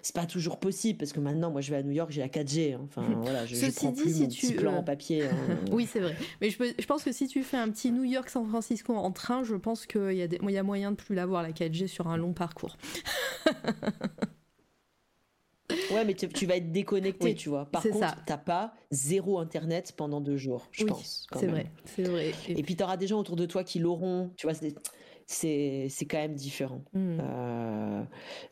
c'est 0.06 0.14
pas 0.14 0.28
toujours 0.28 0.60
possible 0.60 1.00
parce 1.00 1.14
que 1.14 1.20
maintenant, 1.20 1.50
moi, 1.50 1.62
je 1.62 1.72
vais 1.72 1.78
à 1.78 1.82
New 1.82 1.92
York, 1.92 2.12
j'ai 2.12 2.22
la 2.22 2.28
4G. 2.28 2.76
Hein. 2.76 2.82
Enfin, 2.84 3.02
voilà, 3.24 3.48
je, 3.48 3.56
prends 3.72 3.92
plus 3.92 4.14
si 4.14 4.22
mon 4.22 4.28
tu, 4.28 4.48
petit 4.48 4.54
plan 4.54 4.76
en 4.76 4.84
papier. 4.84 5.24
Hein. 5.24 5.36
oui, 5.72 5.90
c'est 5.92 6.00
vrai. 6.00 6.16
Mais 6.42 6.52
je, 6.52 6.58
je 6.78 6.86
pense 6.86 7.04
que 7.04 7.12
si 7.12 7.28
tu 7.28 7.42
fais 7.42 7.58
un 7.58 7.72
petit 7.72 7.92
New 7.92 8.04
York-San 8.04 8.48
Francisco 8.48 8.94
en 8.94 9.12
train, 9.12 9.44
je 9.44 9.56
pense 9.56 9.88
qu'il 9.88 10.14
y, 10.14 10.22
a 10.22 10.28
des, 10.28 10.38
y 10.40 10.58
a 10.60 10.64
moyen 10.64 10.92
de 10.92 10.96
plus 10.96 11.16
l'avoir 11.16 11.42
la 11.42 11.50
4G 11.50 11.88
sur 11.88 12.08
un 12.08 12.18
long 12.18 12.34
parcours. 12.34 12.78
Ouais, 15.92 16.06
mais 16.06 16.14
tu, 16.14 16.46
vas 16.46 16.58
être 16.58 16.72
déconnecté, 16.72 17.36
tu 17.36 17.50
vois. 17.50 17.66
Par 17.66 17.82
contre, 17.82 18.16
t'as 18.26 18.38
pas 18.38 18.74
zéro 18.92 19.40
internet 19.40 19.94
pendant 19.96 20.22
deux 20.22 20.38
jours, 20.38 20.68
je 20.72 20.86
pense. 20.86 21.28
C'est 21.38 21.48
vrai, 21.48 21.72
c'est 21.86 22.04
vrai. 22.04 22.32
Et, 22.50 22.64
puis, 22.64 22.76
tu 22.76 22.84
auras 22.84 22.98
des 22.98 23.08
gens 23.08 23.20
autour 23.20 23.36
de 23.36 23.46
toi 23.46 23.64
qui 23.64 23.80
l'auront, 23.80 24.32
tu 24.36 24.46
vois 24.46 24.56
c'est 25.26 25.90
quand 26.10 26.18
même 26.18 26.36
différent. 26.36 26.84
Hmm. 26.94 27.18
Euh, 27.20 28.04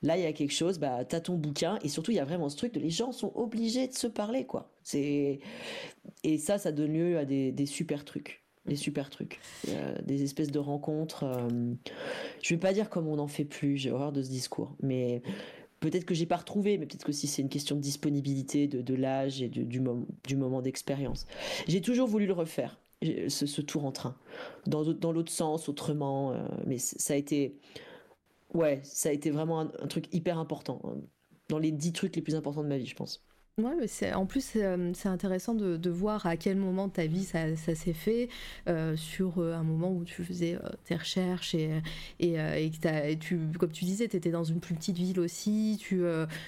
là, 0.02 0.18
il 0.18 0.24
y 0.24 0.26
a 0.26 0.34
quelque 0.34 0.54
chose, 0.54 0.80
bah, 0.80 1.06
tu 1.06 1.16
as 1.16 1.22
ton 1.22 1.36
bouquin, 1.36 1.78
et 1.84 1.90
surtout, 1.90 2.12
il 2.12 2.16
y 2.16 2.20
a 2.20 2.26
vraiment 2.26 2.50
ce 2.50 2.58
truc 2.58 2.74
de 2.74 2.80
les 2.80 2.90
gens 2.90 3.12
sont 3.12 3.32
obligés 3.36 3.88
de 3.88 3.94
se 3.94 4.08
parler, 4.08 4.46
quoi. 4.46 4.72
Et 4.94 5.40
ça, 6.38 6.58
ça 6.58 6.72
donne 6.72 6.94
lieu 6.94 7.18
à 7.18 7.26
des, 7.26 7.52
des 7.52 7.66
super 7.66 8.06
trucs. 8.06 8.44
Des 8.66 8.76
super 8.78 9.10
trucs. 9.10 9.40
des 10.06 10.24
espèces 10.24 10.52
de 10.52 10.60
rencontres. 10.60 11.24
Euh, 11.26 11.74
je 12.42 12.54
vais 12.54 12.60
pas 12.60 12.74
dire 12.74 12.90
comme 12.90 13.08
on 13.08 13.18
n'en 13.18 13.28
fait 13.28 13.46
plus, 13.46 13.78
j'ai 13.78 13.92
horreur 13.92 14.14
de 14.14 14.22
ce 14.22 14.30
discours, 14.30 14.76
mais 14.82 15.22
peut-être 15.82 16.06
que 16.06 16.16
j'ai 16.16 16.26
pas 16.26 16.38
retrouvé, 16.38 16.78
mais 16.78 16.86
peut-être 16.86 17.04
que 17.04 17.12
si 17.12 17.28
c'est 17.28 17.42
une 17.42 17.50
question 17.50 17.76
de 17.76 17.82
disponibilité, 17.82 18.68
de, 18.68 18.82
de 18.82 18.94
l'âge 18.94 19.42
et 19.42 19.50
du, 19.50 19.66
du 19.66 20.36
moment 20.38 20.62
d'expérience. 20.62 21.28
J'ai 21.68 21.82
toujours 21.82 22.08
voulu 22.08 22.26
le 22.26 22.34
refaire 22.34 22.80
ce, 23.30 23.62
tour 23.62 23.86
en 23.86 23.92
train. 23.92 24.16
Dans, 24.68 24.84
dans 24.94 25.12
l'autre 25.12 25.32
sens, 25.32 25.70
autrement. 25.70 26.32
Euh, 26.34 26.48
mais 26.66 26.78
ça 26.78 27.14
a 27.14 27.18
été. 27.18 27.58
Ouais, 28.54 28.82
ça 28.84 29.10
a 29.10 29.12
été 29.12 29.32
vraiment 29.32 29.62
un, 29.62 29.72
un, 29.80 29.88
truc 29.88 30.14
hyper 30.14 30.38
important. 30.38 30.82
Hein. 30.84 30.98
Dans 31.50 31.60
les 31.60 31.72
dix 31.72 31.92
trucs 31.94 32.16
les 32.16 32.22
plus 32.22 32.36
importants 32.36 32.64
de 32.64 32.70
ma 32.70 32.78
vie, 32.78 32.86
je 32.86 32.96
pense. 32.96 33.26
Ouais, 33.62 33.86
c'est, 33.86 34.12
en 34.14 34.26
plus, 34.26 34.44
c'est, 34.44 34.66
euh, 34.66 34.92
intéressant 35.06 35.54
de, 35.54 35.78
de, 35.78 35.90
voir 35.92 36.26
à 36.26 36.38
quel 36.38 36.58
moment 36.58 36.88
de 36.88 36.94
ta 36.94 37.06
vie 37.06 37.24
ça, 37.24 37.56
ça 37.56 37.76
s'est 37.76 37.94
fait, 37.94 38.28
euh, 38.68 38.96
sur 38.96 39.38
euh, 39.38 39.54
un 39.54 39.62
moment 39.62 39.92
où 39.92 40.04
tu 40.04 40.24
faisais 40.24 40.58
tes 40.86 40.96
recherches 40.96 41.54
et, 41.54 41.70
que 42.20 43.14
tu, 43.14 43.40
comme 43.60 43.72
tu 43.72 43.86
disais, 43.86 44.08
tu 44.08 44.18
étais 44.18 44.32
dans 44.32 44.44
une 44.44 44.60
plus 44.60 44.74
petite 44.74 44.98
ville 44.98 45.20
aussi, 45.20 45.78
tu, 45.80 46.02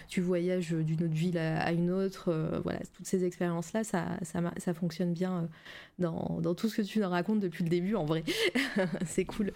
tu 0.07 0.21
voyages 0.21 0.71
d'une 0.71 1.03
autre 1.03 1.13
ville 1.13 1.37
à, 1.37 1.71
une 1.73 1.91
autre. 1.91 2.33
voilà, 2.63 2.79
toutes 2.97 3.05
ces 3.05 3.23
expériences-là, 3.23 3.83
ça, 3.83 4.17
ça, 4.23 4.41
ça 4.57 4.73
fonctionne 4.73 5.13
bien 5.13 5.47
dans, 5.99 6.39
dans, 6.41 6.55
tout 6.55 6.69
ce 6.69 6.77
que 6.77 6.81
tu 6.81 6.97
nous 6.97 7.07
racontes 7.07 7.39
depuis 7.39 7.63
le 7.63 7.69
début, 7.69 7.93
en 7.93 8.05
vrai. 8.05 8.23
c'est 9.05 9.25
cool. 9.25 9.53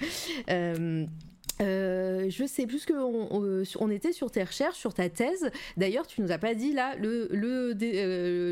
Euh, 1.61 2.29
je 2.29 2.45
sais 2.45 2.65
plus 2.65 2.85
que 2.85 2.93
on, 2.93 3.89
était 3.89 4.13
sur 4.13 4.31
tes 4.31 4.43
recherches, 4.43 4.77
sur 4.77 4.93
ta 4.93 5.09
thèse. 5.09 5.51
D'ailleurs, 5.77 6.07
tu 6.07 6.21
nous 6.21 6.31
as 6.31 6.38
pas 6.38 6.55
dit 6.55 6.73
là 6.73 6.95
le, 6.95 7.27
le, 7.31 7.73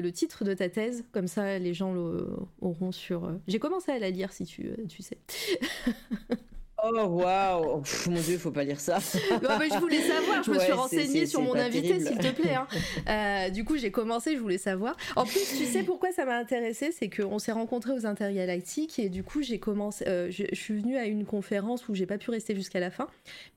le 0.02 0.11
titre 0.11 0.44
de 0.44 0.53
ta 0.53 0.69
thèse, 0.69 1.06
comme 1.11 1.27
ça 1.27 1.58
les 1.60 1.74
gens 1.74 1.94
l'auront 1.94 2.92
sur. 2.92 3.32
J'ai 3.48 3.60
commencé 3.60 3.92
à 3.92 4.00
la 4.00 4.10
lire 4.10 4.34
si 4.34 4.45
tu, 4.45 4.72
tu 4.90 5.02
sais. 5.02 5.18
Oh 6.84 6.92
waouh 6.92 7.82
Mon 8.08 8.22
dieu, 8.22 8.38
faut 8.38 8.52
pas 8.52 8.64
lire 8.64 8.80
ça. 8.80 9.00
je 9.02 9.80
voulais 9.80 10.02
savoir, 10.02 10.44
je 10.44 10.52
me 10.52 10.60
suis 10.60 10.72
renseignée 10.72 11.26
sur 11.26 11.42
mon 11.42 11.56
invité, 11.56 12.00
s'il 12.00 12.20
te 12.20 12.32
plaît. 12.32 12.56
Hein. 12.56 12.68
Euh, 13.08 13.50
du 13.50 13.64
coup, 13.64 13.78
j'ai 13.78 13.92
commencé, 13.92 14.36
je 14.36 14.42
voulais 14.42 14.58
savoir. 14.58 14.98
En 15.16 15.24
plus, 15.24 15.40
tu 15.58 15.66
sais 15.66 15.84
pourquoi 15.84 16.12
ça 16.12 16.26
m'a 16.26 16.36
intéressé 16.38 16.92
C'est 16.92 17.10
qu'on 17.10 17.40
s'est 17.40 17.52
rencontrés 17.52 17.94
aux 17.94 18.06
Intergalactiques 18.06 19.00
et 19.00 19.08
du 19.08 19.24
coup, 19.24 19.42
j'ai 19.42 19.60
commencé. 19.60 20.06
Euh, 20.08 20.30
je, 20.30 20.44
suis 20.54 20.78
venue 20.78 20.98
à 20.98 21.06
une 21.06 21.26
conférence 21.26 21.88
où 21.88 21.96
j'ai 21.96 22.06
pas 22.06 22.18
pu 22.18 22.32
rester 22.32 22.54
jusqu'à 22.54 22.80
la 22.80 22.92
fin. 22.92 23.08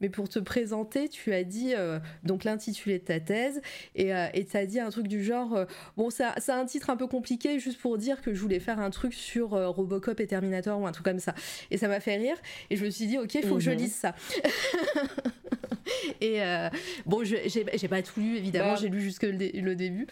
Mais 0.00 0.08
pour 0.08 0.28
te 0.28 0.38
présenter, 0.38 1.08
tu 1.08 1.32
as 1.32 1.42
dit 1.42 1.74
euh, 1.74 1.98
donc 2.22 2.44
l'intitulé 2.44 2.98
de 2.98 3.04
ta 3.04 3.18
thèse 3.18 3.60
et 3.94 4.12
tu 4.44 4.56
as 4.56 4.66
dit 4.66 4.78
un 4.78 4.90
truc 4.90 5.08
du 5.08 5.24
genre 5.24 5.66
bon, 5.96 6.10
ça, 6.10 6.34
ça 6.38 6.56
a 6.56 6.60
un 6.60 6.66
titre 6.66 6.90
un 6.90 6.96
peu 6.96 7.06
compliqué 7.06 7.58
juste 7.58 7.80
pour 7.80 7.98
dire 7.98 8.22
que 8.22 8.32
je 8.34 8.40
voulais 8.40 8.60
faire 8.60 8.78
un 8.78 8.90
truc 8.90 9.14
sur 9.14 9.50
Robocop 9.50 10.20
et 10.20 10.26
Terminator 10.26 10.80
ou 10.80 10.86
un 10.86 10.92
truc 10.92 11.06
comme 11.06 11.18
ça. 11.18 11.34
Et 11.70 11.76
ça 11.76 11.88
m'a 11.88 12.00
fait 12.00 12.16
rire 12.16 12.36
et 12.70 12.76
je 12.76 12.84
me 12.84 12.90
suis 12.90 13.06
dit 13.06 13.09
ok, 13.18 13.34
il 13.34 13.46
faut 13.46 13.56
que 13.56 13.60
je 13.60 13.70
mhm. 13.70 13.78
lise 13.78 13.94
ça. 13.94 14.14
et 16.20 16.42
euh, 16.42 16.68
bon, 17.06 17.24
j'ai 17.24 17.88
pas 17.88 18.02
tout 18.02 18.20
lu, 18.20 18.36
évidemment, 18.36 18.72
bah. 18.72 18.78
j'ai 18.80 18.88
lu 18.88 19.00
jusque 19.00 19.24
le, 19.24 19.74
début. 19.74 20.06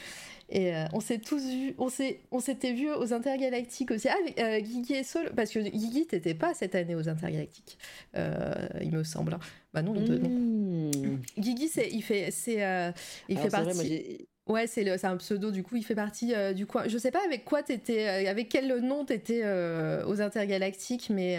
Et 0.51 0.75
euh, 0.75 0.86
on 0.94 1.01
s'est 1.01 1.18
tous 1.18 1.43
vus, 1.43 1.75
on 1.78 2.41
s'était 2.41 2.73
vus 2.73 2.91
aux 2.91 3.12
Intergalactiques 3.12 3.91
aussi. 3.91 4.09
Ah, 4.09 4.17
euh, 4.39 4.60
Guigui 4.60 4.94
et 4.94 5.05
Sol, 5.05 5.31
parce 5.36 5.51
que 5.51 5.59
Guigui, 5.59 6.07
t'étais 6.07 6.35
pas 6.35 6.55
cette 6.55 6.75
année 6.75 6.94
aux 6.94 7.09
Intergalactiques, 7.09 7.78
il 8.15 8.91
me 8.91 9.05
semble. 9.05 9.35
Hein. 9.35 9.41
Bah 9.75 9.83
non, 9.83 9.93
non. 9.93 10.28
Mmh. 10.28 11.20
Guigui, 11.36 11.70
il 11.93 12.02
fait, 12.02 12.31
c'est, 12.31 12.93
il 13.28 13.39
fait 13.39 13.51
partie. 13.51 14.27
Ouais, 14.49 14.67
c'est 14.67 15.05
un 15.05 15.17
pseudo, 15.18 15.51
du 15.51 15.62
coup, 15.62 15.77
il 15.77 15.85
fait 15.85 15.94
partie 15.94 16.35
euh, 16.35 16.55
du 16.55 16.65
coin. 16.67 16.89
Je 16.89 16.97
sais 16.97 17.10
pas 17.10 17.23
avec 17.25 17.44
quoi 17.44 17.62
t'étais, 17.62 18.09
euh, 18.09 18.31
avec 18.31 18.49
quel 18.49 18.78
nom 18.81 19.05
t'étais 19.05 19.43
euh, 19.44 20.07
aux 20.07 20.23
Intergalactiques, 20.23 21.10
mais, 21.10 21.39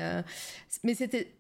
mais 0.84 0.94
c'était. 0.94 1.34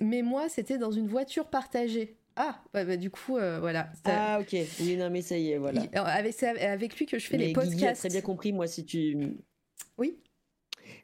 Mais 0.00 0.22
moi, 0.22 0.48
c'était 0.48 0.76
dans 0.76 0.90
une 0.90 1.06
voiture 1.06 1.46
partagée. 1.46 2.16
Ah, 2.34 2.60
bah, 2.72 2.96
du 2.96 3.10
coup, 3.10 3.34
voilà. 3.34 3.90
Ah, 4.04 4.38
ok. 4.40 4.56
Oui, 4.80 4.96
non, 4.96 5.08
mais 5.08 5.22
ça 5.22 5.38
y 5.38 5.52
est, 5.52 5.58
voilà. 5.58 5.82
avec, 5.92 6.34
c'est 6.34 6.60
avec 6.60 6.98
lui 6.98 7.06
que 7.06 7.18
je 7.18 7.26
fais 7.26 7.36
les 7.36 7.52
podcasts. 7.52 7.76
Guy 7.76 7.98
très 7.98 8.08
bien 8.08 8.20
compris, 8.20 8.52
moi, 8.52 8.66
si 8.66 8.84
tu. 8.84 9.16
Oui. 9.96 10.18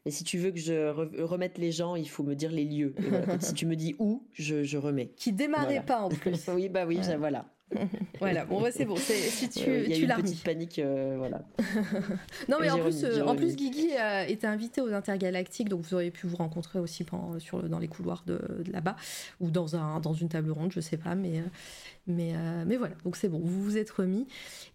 Et 0.07 0.11
si 0.11 0.25
tu 0.25 0.39
veux 0.39 0.51
que 0.51 0.59
je 0.59 0.89
remette 1.23 1.57
les 1.59 1.71
gens, 1.71 1.95
il 1.95 2.09
faut 2.09 2.25
me 2.25 2.35
dire 2.35 2.51
les 2.51 2.65
lieux. 2.65 2.95
si 3.41 3.55
tu 3.55 3.67
me 3.67 3.77
dis 3.77 3.95
où, 3.99 4.27
je, 4.33 4.65
je 4.65 4.77
remets. 4.77 5.13
Qui 5.17 5.33
démarrait 5.33 5.85
pas 5.85 6.01
en 6.01 6.09
plus. 6.11 6.49
oui, 6.49 6.69
bah 6.69 6.85
oui, 6.85 6.99
voilà. 7.19 7.54
voilà, 8.19 8.45
bon, 8.45 8.65
c'est 8.71 8.85
bon. 8.85 8.97
Si 8.97 9.49
tu, 9.49 9.61
y 9.61 10.11
a 10.11 10.17
tu 10.17 10.23
petite 10.23 10.45
panique, 10.45 10.79
euh, 10.79 11.17
voilà. 11.19 11.43
non, 12.49 12.59
mais 12.61 12.71
en 12.71 12.79
plus, 12.79 13.05
euh, 13.05 13.25
en 13.25 13.35
plus, 13.35 13.57
Guigui 13.57 13.91
était 14.29 14.47
invité 14.47 14.81
aux 14.81 14.93
Intergalactiques, 14.93 15.69
donc 15.69 15.81
vous 15.83 15.95
auriez 15.95 16.11
pu 16.11 16.27
vous 16.27 16.37
rencontrer 16.37 16.79
aussi 16.79 17.05
sur, 17.39 17.63
dans 17.69 17.79
les 17.79 17.89
couloirs 17.89 18.23
de, 18.27 18.41
là-bas 18.71 18.97
ou 19.41 19.51
dans 19.51 19.77
un 19.77 20.01
dans 20.01 20.13
une 20.13 20.29
table 20.29 20.51
ronde, 20.51 20.73
je 20.73 20.81
sais 20.81 20.97
pas, 20.97 21.15
mais 21.15 21.39
euh, 21.39 21.43
mais, 22.07 22.35
euh, 22.35 22.65
mais 22.67 22.77
voilà, 22.77 22.95
donc 23.05 23.17
c'est 23.17 23.29
bon, 23.31 23.41
vous 23.43 23.63
vous 23.63 23.79
êtes 23.79 23.91
remis. 23.91 24.27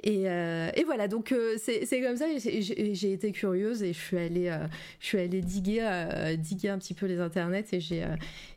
Et, 0.04 0.28
euh, 0.30 0.72
et 0.74 0.84
voilà, 0.84 1.08
donc 1.08 1.32
euh, 1.32 1.58
c'est 1.58 2.02
comme 2.02 2.18
ça, 2.18 2.26
j'ai 2.38 3.14
été 3.14 3.32
curieuse 3.32 3.84
et 3.84 3.94
je 3.94 4.00
suis 4.00 4.18
allée, 4.18 4.58
je 5.00 5.06
suis 5.06 5.20
allée 5.20 5.42
diguer, 5.42 6.36
diguer 6.38 6.70
un 6.70 6.80
petit 6.80 6.96
peu 6.96 7.06
les 7.06 7.20
internets 7.20 7.66
et 7.72 7.80
j'ai 7.80 8.08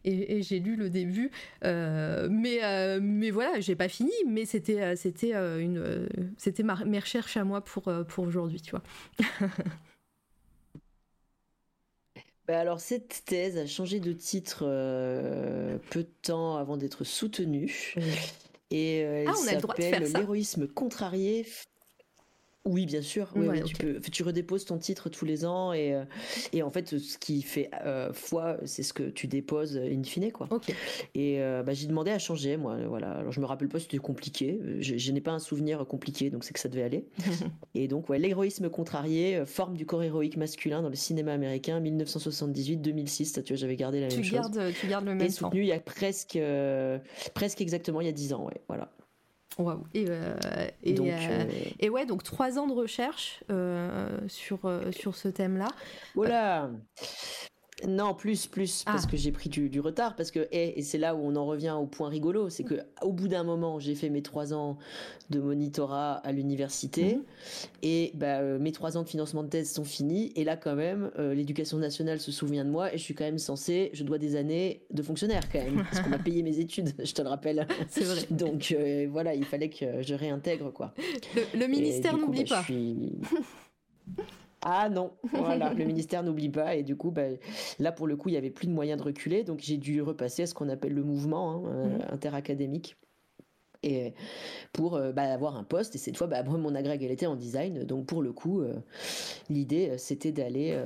et, 0.05 0.43
j'ai 0.43 0.59
lu 0.59 0.77
le 0.77 0.89
début. 0.89 1.31
mais, 1.63 3.01
mais 3.01 3.31
voilà, 3.31 3.61
j'ai 3.61 3.77
pas 3.77 3.89
fini, 3.89 4.13
mais 4.27 4.47
c'était 4.47 4.97
c'était 4.97 5.33
une 5.33 6.09
c'était 6.39 6.65
mes 6.87 6.99
recherches 6.99 7.37
à 7.37 7.45
moi 7.45 7.63
pour, 7.63 7.93
pour 8.09 8.25
aujourd'hui, 8.25 8.61
tu 8.61 8.71
vois. 8.71 8.83
Bah, 12.49 12.59
alors 12.59 12.81
cette 12.81 13.23
thèse 13.25 13.57
a 13.57 13.67
changé 13.67 14.01
de 14.01 14.13
titre 14.13 14.65
peu 15.91 16.03
de 16.03 16.11
temps 16.23 16.57
avant 16.57 16.77
d'être 16.77 17.05
soutenue. 17.05 17.95
Et 18.73 19.05
euh, 19.05 19.25
ah, 19.29 19.33
elle 19.51 19.61
s'appelle 19.61 20.13
L'héroïsme 20.13 20.67
contrarié 20.67 21.47
oui, 22.65 22.87
bien 22.87 23.03
sûr. 23.03 23.29
tu, 23.67 23.75
peux, 23.75 24.01
tu 24.01 24.23
redéposes 24.23 24.65
ton 24.65 24.79
titre 24.79 25.09
tous 25.09 25.25
les 25.25 25.45
ans 25.45 25.73
et, 25.73 25.95
euh, 25.95 26.05
et 26.53 26.63
en 26.63 26.71
fait, 26.71 26.97
ce 26.99 27.19
qui 27.19 27.43
fait 27.43 27.71
euh, 27.85 28.13
foi, 28.13 28.57
c'est 28.67 28.85
ce 28.85 28.93
que 28.93 29.03
tu 29.03 29.27
déposes 29.27 29.77
in 29.77 30.05
fine, 30.05 30.31
quoi. 30.31 30.49
Et 31.15 31.41
euh, 31.41 31.65
bah, 31.65 31.75
j'ai 31.75 31.89
demandé 31.89 32.13
à 32.13 32.21
changer, 32.21 32.57
moi. 32.57 32.77
Voilà. 32.87 33.11
Alors, 33.13 33.33
je 33.33 33.41
me 33.41 33.47
rappelle 33.47 33.69
pas 33.69 33.79
si 33.79 33.87
c'était 33.87 33.99
compliqué. 33.99 34.61
Je, 34.79 35.13
n'ai 35.13 35.21
pas 35.21 35.33
un 35.33 35.41
souvenir 35.41 35.85
compliqué, 35.87 36.31
donc 36.31 36.45
c'est 36.45 36.53
que 36.53 36.61
ça 36.61 36.69
devait 36.69 36.85
aller. 36.85 37.05
et 37.75 37.89
donc, 37.89 38.09
ouais, 38.09 38.21
l'héroïsme 38.21 38.71
contrarié, 38.71 39.43
forme 39.45 39.77
du 39.77 39.85
corps 39.85 40.05
héroïque 40.05 40.37
masculin 40.37 40.83
dans 40.83 40.89
le 40.89 40.95
cinéma 40.95 41.33
américain, 41.33 41.81
1978-2006. 41.81 43.43
Tu 43.43 43.53
vois, 43.53 43.57
j'avais 43.57 43.77
gardé 43.77 44.01
la 44.01 44.07
même 44.07 44.23
chose. 44.23 44.51
tu 44.81 44.87
gardes 44.87 45.05
le 45.05 45.15
même. 45.15 45.27
Et 45.27 45.31
soutenu 45.31 45.63
il 45.63 45.67
y 45.67 45.73
a 45.73 45.81
presque, 45.81 46.39
presque 47.35 47.61
exactement 47.61 48.01
il 48.01 48.07
y 48.07 48.11
a 48.11 48.13
10 48.13 48.35
ans, 48.35 48.45
ouais. 48.45 48.61
Voilà. 48.69 48.89
Et, 49.95 50.07
euh, 50.09 50.35
et, 50.83 50.95
donc, 50.95 51.09
euh, 51.09 51.45
et, 51.79 51.91
ouais, 51.91 52.07
donc 52.07 52.23
trois 52.23 52.59
ans 52.59 52.67
de 52.67 52.73
recherche 52.73 53.43
euh, 53.51 54.09
sur, 54.29 54.61
sur 54.91 55.15
ce 55.15 55.29
thème-là. 55.29 55.69
Voilà. 56.15 56.71
Non, 57.89 58.15
plus, 58.15 58.47
plus, 58.47 58.85
parce 58.85 59.05
ah. 59.05 59.11
que 59.11 59.17
j'ai 59.17 59.33
pris 59.33 59.49
du, 59.49 59.81
retard, 59.81 60.15
parce 60.17 60.31
que, 60.31 60.47
et, 60.53 60.81
c'est 60.83 60.99
là 60.99 61.15
où 61.15 61.21
on 61.23 61.37
en 61.37 61.47
revient 61.47 61.75
au 61.79 61.87
point 61.87 62.09
rigolo, 62.09 62.49
c'est 62.49 62.65
que 62.65 62.81
au 63.03 63.13
bout 63.13 63.29
d'un 63.29 63.45
moment, 63.45 63.79
j'ai 63.79 63.95
fait 63.95 64.09
mes 64.09 64.23
trois 64.23 64.55
ans 64.55 64.79
de 65.31 65.41
monitorat 65.41 66.15
à 66.15 66.33
l'université, 66.33 67.17
mhm. 67.17 67.23
et 67.83 68.13
bah, 68.15 68.41
euh, 68.41 68.59
mes 68.59 68.73
trois 68.73 68.97
ans 68.97 69.03
de 69.03 69.09
financement 69.09 69.43
de 69.43 69.49
thèse 69.49 69.73
sont 69.73 69.85
finis, 69.85 70.33
et 70.37 70.45
là, 70.45 70.57
quand 70.57 70.75
même, 70.75 71.11
euh, 71.19 71.35
l'éducation 71.35 71.79
nationale 71.79 72.21
se 72.21 72.31
souvient 72.33 72.65
de 72.65 72.71
moi, 72.71 72.93
et 72.93 72.99
je 72.99 73.03
suis 73.03 73.15
quand 73.15 73.25
même 73.25 73.39
censé, 73.39 73.91
je 73.95 74.05
dois 74.05 74.19
des 74.19 74.37
années 74.37 74.83
de 74.91 75.03
fonctionnaire, 75.03 75.43
quand 75.51 75.63
même, 75.63 75.85
parce 75.91 76.01
qu'on 76.01 76.11
m'a 76.11 76.19
payé 76.19 76.43
mes 76.43 76.59
études, 76.59 76.93
je 77.05 77.13
te 77.13 77.23
le 77.23 77.29
rappelle. 77.29 77.67
C'est 77.89 78.05
vrai. 78.05 78.21
Donc, 78.31 78.73
euh, 78.73 79.09
voilà, 79.11 79.35
il 79.35 79.45
fallait 79.45 79.71
que 79.71 80.03
je 80.03 80.15
réintègre, 80.15 80.73
quoi. 80.73 80.95
Le, 81.55 81.67
ministère 81.67 82.17
n'oublie 82.17 82.45
bah, 82.45 82.65
pas. 82.67 84.23
Ah 84.63 84.89
non, 84.89 85.13
voilà, 85.33 85.75
le 85.75 85.85
ministère 85.85 86.23
n'oublie 86.23 86.49
pas 86.49 86.77
et 86.77 86.83
du 86.83 86.97
coup, 86.97 87.11
bah, 87.11 87.23
là 87.81 87.93
pour 87.93 88.07
le 88.07 88.17
coup, 88.17 88.29
il 88.29 88.35
y 88.35 88.39
avait 88.39 88.51
plus 88.51 88.69
de 88.69 88.73
moyens 88.73 89.01
de 89.01 89.05
reculer, 89.05 89.43
donc 89.43 89.61
j'ai 89.61 89.77
dû 89.77 90.01
repasser 90.03 90.45
à 90.45 90.47
ce 90.47 90.55
qu'on 90.55 90.69
appelle 90.69 90.95
le 90.95 91.03
mouvement 91.03 91.53
hein, 91.53 91.63
euh, 91.67 91.99
mmh. 91.99 92.01
interacadémique. 92.13 92.97
Et 93.85 94.15
pour 94.73 94.95
euh, 94.95 95.11
bah, 95.11 95.23
avoir 95.23 95.57
un 95.57 95.65
poste. 95.65 95.97
Et 95.97 95.99
cette 95.99 96.17
fois 96.17 96.29
bah, 96.29 96.45
mon 96.45 96.73
agrég 96.77 97.03
elle 97.03 97.11
était 97.11 97.27
en 97.27 97.35
design. 97.35 97.83
Donc 97.83 98.07
pour 98.07 98.23
le 98.23 98.33
coup 98.33 98.61
euh, 98.61 98.75
l'idée 99.51 99.99
c'était 99.99 100.31
d'aller 100.31 100.81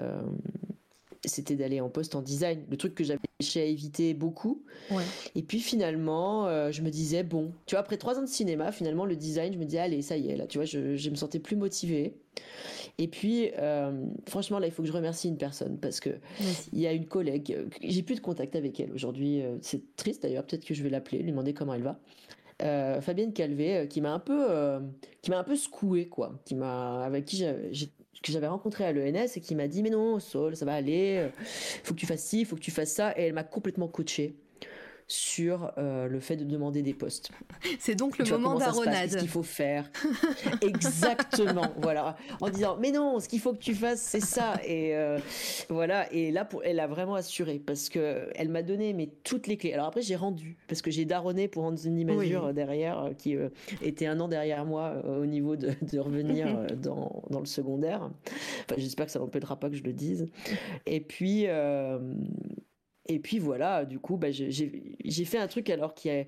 c'était 1.22 1.56
d'aller 1.56 1.82
en 1.82 1.90
poste 1.90 2.14
en 2.14 2.22
design. 2.22 2.64
Le 2.70 2.78
truc 2.78 2.94
que 2.94 3.04
j'avais 3.04 3.25
cherché 3.40 3.60
à 3.60 3.64
éviter 3.64 4.14
beaucoup 4.14 4.64
et 5.34 5.42
puis 5.42 5.60
finalement 5.60 6.70
je 6.70 6.80
me 6.80 6.88
disais 6.90 7.22
bon 7.22 7.52
tu 7.66 7.74
vois 7.74 7.80
après 7.80 7.98
trois 7.98 8.18
ans 8.18 8.22
de 8.22 8.28
cinéma 8.28 8.72
finalement 8.72 9.04
le 9.04 9.14
design 9.14 9.52
je 9.52 9.58
me 9.58 9.64
disais 9.64 9.80
allez 9.80 10.00
ça 10.00 10.16
y 10.16 10.30
est 10.30 10.36
là 10.36 10.46
tu 10.46 10.56
vois 10.56 10.64
je, 10.64 10.96
je 10.96 11.10
me 11.10 11.16
sentais 11.16 11.38
plus 11.38 11.54
motivée 11.56 12.14
et 12.98 13.08
puis, 13.08 13.50
euh, 13.58 14.06
franchement, 14.26 14.58
là, 14.58 14.66
il 14.66 14.72
faut 14.72 14.82
que 14.82 14.88
je 14.88 14.92
remercie 14.92 15.28
une 15.28 15.36
personne 15.36 15.78
parce 15.78 16.00
que 16.00 16.10
il 16.72 16.80
y 16.80 16.86
a 16.86 16.92
une 16.92 17.06
collègue, 17.06 17.52
euh, 17.52 17.66
j'ai 17.82 18.02
plus 18.02 18.14
de 18.14 18.20
contact 18.20 18.56
avec 18.56 18.80
elle 18.80 18.92
aujourd'hui. 18.92 19.42
Euh, 19.42 19.56
c'est 19.60 19.96
triste 19.96 20.22
d'ailleurs. 20.22 20.44
Peut-être 20.46 20.64
que 20.64 20.74
je 20.74 20.82
vais 20.82 20.88
l'appeler, 20.88 21.18
lui 21.18 21.30
demander 21.30 21.52
comment 21.52 21.74
elle 21.74 21.82
va. 21.82 21.98
Fabienne 23.02 23.34
Calvé, 23.34 23.86
qui 23.90 24.00
m'a 24.00 24.14
un 24.14 24.18
peu, 24.18 24.80
qui 25.20 25.30
m'a 25.30 25.38
un 25.38 25.44
peu 25.44 25.56
secoué, 25.56 26.08
quoi. 26.08 26.40
Qui 26.46 26.54
m'a, 26.54 27.04
avec 27.04 27.26
qui 27.26 27.44
que 28.26 28.32
j'avais 28.32 28.46
rencontré 28.46 28.84
à 28.84 28.92
l'ENS 28.92 29.28
et 29.36 29.40
qui 29.40 29.54
m'a 29.54 29.68
dit 29.68 29.82
mais 29.82 29.90
non, 29.90 30.18
Saul, 30.20 30.56
ça 30.56 30.64
va 30.64 30.74
aller. 30.74 31.28
Faut 31.82 31.94
que 31.94 32.00
tu 32.00 32.06
fasses 32.06 32.24
ci, 32.24 32.44
faut 32.44 32.56
que 32.56 32.60
tu 32.60 32.70
fasses 32.70 32.92
ça. 32.92 33.12
Et 33.18 33.24
elle 33.24 33.32
m'a 33.32 33.44
complètement 33.44 33.88
coaché 33.88 34.36
sur 35.08 35.72
euh, 35.78 36.08
le 36.08 36.18
fait 36.18 36.36
de 36.36 36.44
demander 36.44 36.82
des 36.82 36.94
postes. 36.94 37.30
C'est 37.78 37.94
donc 37.94 38.18
le 38.18 38.28
moment 38.28 38.58
d'Aronade. 38.58 39.10
Ce 39.10 39.18
qu'il 39.18 39.28
faut 39.28 39.44
faire. 39.44 39.88
Exactement. 40.62 41.72
voilà. 41.80 42.16
En 42.40 42.50
disant, 42.50 42.76
mais 42.80 42.90
non, 42.90 43.20
ce 43.20 43.28
qu'il 43.28 43.40
faut 43.40 43.52
que 43.52 43.58
tu 43.58 43.74
fasses, 43.74 44.00
c'est 44.00 44.20
ça. 44.20 44.54
Et 44.64 44.96
euh, 44.96 45.18
voilà. 45.68 46.12
Et 46.12 46.32
là, 46.32 46.44
pour, 46.44 46.64
elle 46.64 46.80
a 46.80 46.88
vraiment 46.88 47.14
assuré 47.14 47.60
parce 47.64 47.88
que 47.88 48.28
elle 48.34 48.48
m'a 48.48 48.62
donné 48.62 48.92
mais 48.94 49.08
toutes 49.22 49.46
les 49.46 49.56
clés. 49.56 49.72
Alors 49.72 49.86
après, 49.86 50.02
j'ai 50.02 50.16
rendu 50.16 50.56
parce 50.66 50.82
que 50.82 50.90
j'ai 50.90 51.04
daronné 51.04 51.46
pour 51.46 51.62
rendre 51.62 51.78
une 51.84 52.04
mesure 52.04 52.52
derrière 52.52 53.04
euh, 53.04 53.12
qui 53.12 53.36
était 53.82 54.06
un 54.06 54.18
an 54.18 54.28
derrière 54.28 54.64
moi 54.64 55.02
au 55.06 55.26
niveau 55.26 55.56
de, 55.56 55.72
de 55.82 55.98
revenir 55.98 56.66
dans, 56.76 57.22
dans, 57.30 57.40
le 57.40 57.46
secondaire. 57.46 58.10
Enfin, 58.64 58.74
j'espère 58.76 59.06
que 59.06 59.12
ça 59.12 59.20
n'empêchera 59.20 59.58
pas 59.58 59.70
que 59.70 59.76
je 59.76 59.84
le 59.84 59.92
dise. 59.92 60.26
Et 60.84 61.00
puis. 61.00 61.46
Et 63.08 63.18
puis 63.18 63.38
voilà, 63.38 63.84
du 63.84 63.98
coup, 63.98 64.16
bah, 64.16 64.30
j'ai 64.30 65.24
fait 65.24 65.38
un 65.38 65.46
truc 65.46 65.70
alors 65.70 65.94
qui 65.94 66.08
est 66.08 66.26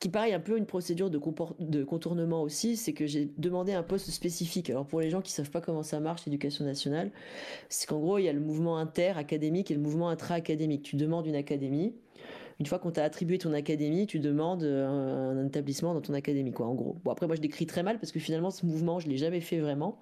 qui 0.00 0.08
paraît 0.08 0.32
un 0.32 0.40
peu 0.40 0.56
une 0.56 0.66
procédure 0.66 1.10
de, 1.10 1.20
de 1.58 1.84
contournement 1.84 2.42
aussi, 2.42 2.76
c'est 2.76 2.92
que 2.92 3.06
j'ai 3.06 3.32
demandé 3.36 3.72
un 3.72 3.82
poste 3.82 4.10
spécifique. 4.10 4.70
Alors 4.70 4.86
pour 4.86 5.00
les 5.00 5.10
gens 5.10 5.20
qui 5.20 5.32
savent 5.32 5.50
pas 5.50 5.60
comment 5.60 5.82
ça 5.82 5.98
marche, 5.98 6.24
l'éducation 6.24 6.64
nationale, 6.64 7.10
c'est 7.68 7.88
qu'en 7.88 7.98
gros, 7.98 8.18
il 8.18 8.24
y 8.24 8.28
a 8.28 8.32
le 8.32 8.40
mouvement 8.40 8.78
inter-académique 8.78 9.70
et 9.70 9.74
le 9.74 9.80
mouvement 9.80 10.08
intra-académique. 10.08 10.82
Tu 10.82 10.94
demandes 10.94 11.26
une 11.26 11.34
académie, 11.34 11.94
une 12.60 12.66
fois 12.66 12.78
qu'on 12.78 12.90
t'a 12.90 13.04
attribué 13.04 13.38
ton 13.38 13.52
académie, 13.52 14.06
tu 14.06 14.18
demandes 14.18 14.64
un, 14.64 15.38
un, 15.38 15.46
établissement 15.46 15.94
dans 15.94 16.00
ton 16.00 16.14
académie, 16.14 16.52
quoi, 16.52 16.66
en 16.66 16.74
gros. 16.74 16.96
Bon, 17.04 17.10
après, 17.10 17.26
moi, 17.26 17.36
je 17.36 17.40
décris 17.40 17.66
très 17.66 17.82
mal 17.82 17.98
parce 17.98 18.12
que 18.12 18.18
finalement, 18.18 18.50
ce 18.50 18.66
mouvement, 18.66 18.98
je 18.98 19.08
l'ai 19.08 19.16
jamais 19.16 19.40
fait 19.40 19.58
vraiment. 19.58 19.98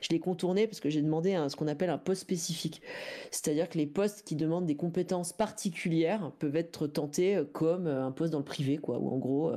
Je 0.00 0.08
l'ai 0.10 0.18
contourné 0.18 0.66
parce 0.66 0.80
que 0.80 0.90
j'ai 0.90 1.02
demandé 1.02 1.34
un, 1.34 1.48
ce 1.48 1.56
qu'on 1.56 1.68
appelle 1.68 1.90
un 1.90 1.98
poste 1.98 2.22
spécifique. 2.22 2.82
C'est-à-dire 3.30 3.68
que 3.68 3.78
les 3.78 3.86
postes 3.86 4.22
qui 4.24 4.36
demandent 4.36 4.66
des 4.66 4.76
compétences 4.76 5.32
particulières 5.32 6.32
peuvent 6.38 6.56
être 6.56 6.86
tentés 6.86 7.40
comme 7.52 7.86
un 7.86 8.10
poste 8.10 8.32
dans 8.32 8.38
le 8.38 8.44
privé, 8.44 8.78
quoi, 8.78 8.98
où 8.98 9.08
en 9.08 9.18
gros, 9.18 9.52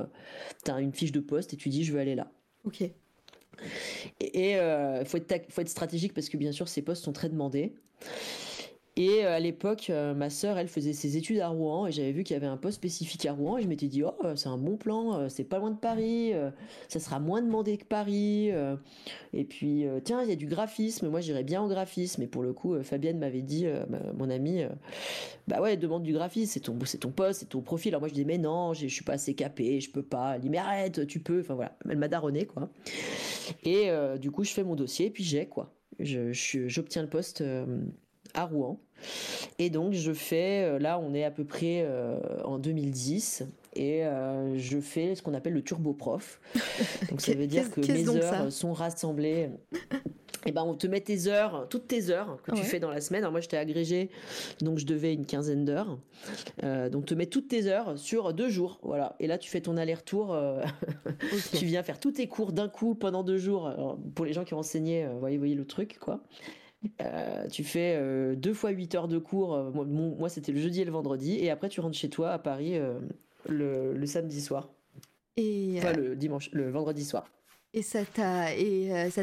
tu 0.64 0.70
as 0.70 0.80
une 0.80 0.92
fiche 0.92 1.12
de 1.12 1.20
poste 1.20 1.52
et 1.52 1.56
tu 1.56 1.68
dis, 1.68 1.84
je 1.84 1.92
veux 1.92 2.00
aller 2.00 2.14
là. 2.14 2.30
Ok. 2.64 2.82
Et 4.20 4.52
il 4.52 4.56
euh, 4.56 5.04
faut, 5.04 5.16
être, 5.16 5.52
faut 5.52 5.60
être 5.60 5.68
stratégique 5.68 6.14
parce 6.14 6.28
que 6.28 6.36
bien 6.36 6.52
sûr 6.52 6.68
ces 6.68 6.82
postes 6.82 7.04
sont 7.04 7.12
très 7.12 7.28
demandés. 7.28 7.74
Et 8.98 9.26
euh, 9.26 9.36
à 9.36 9.40
l'époque, 9.40 9.90
euh, 9.90 10.14
ma 10.14 10.30
sœur, 10.30 10.56
elle 10.56 10.68
faisait 10.68 10.94
ses 10.94 11.18
études 11.18 11.40
à 11.40 11.48
Rouen 11.48 11.86
et 11.86 11.92
j'avais 11.92 12.12
vu 12.12 12.24
qu'il 12.24 12.32
y 12.32 12.36
avait 12.38 12.46
un 12.46 12.56
poste 12.56 12.76
spécifique 12.76 13.26
à 13.26 13.32
Rouen 13.34 13.58
et 13.58 13.62
je 13.62 13.68
m'étais 13.68 13.88
dit 13.88 14.02
oh 14.02 14.14
c'est 14.36 14.48
un 14.48 14.56
bon 14.56 14.78
plan, 14.78 15.28
c'est 15.28 15.44
pas 15.44 15.58
loin 15.58 15.70
de 15.70 15.76
Paris, 15.76 16.32
ça 16.88 16.98
sera 16.98 17.20
moins 17.20 17.42
demandé 17.42 17.76
que 17.76 17.84
Paris. 17.84 18.50
et 19.34 19.44
puis 19.44 19.84
tiens 20.04 20.22
il 20.22 20.30
y 20.30 20.32
a 20.32 20.36
du 20.36 20.46
graphisme, 20.46 21.08
moi 21.08 21.20
j'irais 21.20 21.44
bien 21.44 21.62
au 21.62 21.68
graphisme. 21.68 22.22
Et 22.22 22.26
pour 22.26 22.42
le 22.42 22.54
coup, 22.54 22.82
Fabienne 22.82 23.18
m'avait 23.18 23.42
dit, 23.42 23.66
mon 24.16 24.30
amie, 24.30 24.62
bah 25.46 25.60
ouais 25.60 25.76
demande 25.76 26.02
du 26.02 26.14
graphisme, 26.14 26.52
c'est 26.52 26.98
ton 27.00 27.10
poste, 27.10 27.40
c'est 27.40 27.48
ton 27.50 27.60
profil. 27.60 27.90
Alors 27.90 28.00
moi 28.00 28.08
je 28.08 28.14
dis 28.14 28.24
mais 28.24 28.38
non, 28.38 28.72
je 28.72 28.86
suis 28.86 29.04
pas 29.04 29.14
assez 29.14 29.34
capé, 29.34 29.80
je 29.80 29.90
peux 29.90 30.02
pas. 30.02 30.36
Elle 30.36 30.40
dit 30.40 30.50
mais 30.50 30.58
arrête, 30.58 31.06
tu 31.06 31.20
peux. 31.20 31.40
Enfin 31.40 31.54
voilà, 31.54 31.76
elle 31.88 31.98
m'a 31.98 32.08
daronné 32.08 32.46
quoi. 32.46 32.70
Et 33.62 33.90
du 34.18 34.30
coup 34.30 34.44
je 34.44 34.52
fais 34.52 34.64
mon 34.64 34.74
dossier 34.74 35.06
et 35.06 35.10
puis 35.10 35.24
j'ai 35.24 35.46
quoi. 35.46 35.74
J'obtiens 35.98 37.02
le 37.02 37.08
poste 37.08 37.42
à 38.36 38.44
Rouen. 38.44 38.78
Et 39.58 39.70
donc 39.70 39.92
je 39.92 40.12
fais, 40.12 40.64
euh, 40.64 40.78
là 40.78 40.98
on 40.98 41.14
est 41.14 41.24
à 41.24 41.30
peu 41.30 41.44
près 41.44 41.82
euh, 41.84 42.18
en 42.44 42.58
2010, 42.58 43.44
et 43.74 44.04
euh, 44.04 44.56
je 44.58 44.78
fais 44.80 45.14
ce 45.14 45.22
qu'on 45.22 45.34
appelle 45.34 45.54
le 45.54 45.62
turbo 45.62 45.92
prof. 45.92 46.40
Donc 47.10 47.20
ça 47.20 47.34
veut 47.34 47.46
dire 47.46 47.70
que 47.70 47.80
mes 47.80 48.08
heures 48.08 48.50
sont 48.50 48.72
rassemblées. 48.72 49.50
Et 50.44 50.50
eh 50.50 50.52
ben 50.52 50.62
on 50.62 50.74
te 50.74 50.86
met 50.86 51.00
tes 51.00 51.26
heures, 51.26 51.66
toutes 51.68 51.88
tes 51.88 52.08
heures 52.08 52.40
que 52.44 52.52
tu 52.52 52.62
fais 52.62 52.78
dans 52.78 52.90
la 52.90 53.00
semaine. 53.00 53.22
Alors 53.22 53.32
moi 53.32 53.40
j'étais 53.40 53.56
agrégé, 53.56 54.10
donc 54.60 54.78
je 54.78 54.86
devais 54.86 55.12
une 55.12 55.26
quinzaine 55.26 55.64
d'heures. 55.64 55.98
donc 56.62 57.04
te 57.06 57.14
met 57.14 57.26
toutes 57.26 57.48
tes 57.48 57.66
heures 57.66 57.98
sur 57.98 58.32
deux 58.32 58.48
jours, 58.48 58.78
voilà. 58.82 59.16
Et 59.18 59.26
là 59.26 59.38
tu 59.38 59.50
fais 59.50 59.60
ton 59.60 59.76
aller-retour. 59.76 60.38
tu 61.52 61.66
viens 61.66 61.82
faire 61.82 61.98
tous 61.98 62.12
tes 62.12 62.28
cours 62.28 62.52
d'un 62.52 62.68
coup 62.68 62.94
pendant 62.94 63.24
deux 63.24 63.38
jours. 63.38 63.98
pour 64.14 64.24
les 64.24 64.32
gens 64.32 64.44
qui 64.44 64.54
ont 64.54 64.58
enseigné, 64.58 65.08
voyez, 65.18 65.36
voyez 65.36 65.56
le 65.56 65.66
truc 65.66 65.98
quoi. 65.98 66.22
Euh, 67.00 67.48
tu 67.48 67.64
fais 67.64 67.96
euh, 67.96 68.34
deux 68.34 68.54
fois 68.54 68.70
8 68.70 68.94
heures 68.94 69.08
de 69.08 69.18
cours. 69.18 69.54
Euh, 69.54 69.70
moi, 69.70 70.28
c'était 70.28 70.52
le 70.52 70.60
jeudi 70.60 70.80
et 70.80 70.84
le 70.84 70.92
vendredi. 70.92 71.38
Et 71.38 71.50
après, 71.50 71.68
tu 71.68 71.80
rentres 71.80 71.96
chez 71.96 72.10
toi 72.10 72.30
à 72.30 72.38
Paris 72.38 72.78
le, 73.48 74.06
samedi 74.06 74.40
soir. 74.40 74.70
Et 75.36 75.76
enfin, 75.78 75.92
le 75.92 76.16
dimanche, 76.16 76.50
le 76.52 76.70
vendredi 76.70 77.04
soir. 77.04 77.30
Et 77.74 77.82
ça 77.82 78.04
t'a 78.06 78.54
et 78.54 79.10
ça 79.10 79.22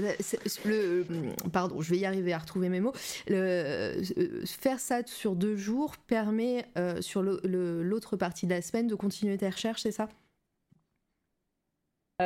le 0.65 1.06
pardon, 1.51 1.82
je 1.82 1.90
vais 1.90 1.98
y 1.98 2.06
arriver 2.06 2.33
à 2.33 2.38
retrouver 2.38 2.69
mes 2.69 2.82
mots. 2.82 2.93
Le, 3.27 4.03
faire 4.45 4.80
ça 4.80 5.01
sur 5.07 5.35
deux 5.35 5.56
jours 5.56 5.98
permet 5.98 6.65
sur 6.99 7.23
l'autre 7.23 8.15
partie 8.15 8.45
de 8.45 8.51
la 8.51 8.61
semaine 8.61 8.88
de 8.88 8.95
continuer 8.95 9.38
tes 9.38 9.49
recherches, 9.49 9.82
c'est 9.82 9.91
ça? 9.91 10.07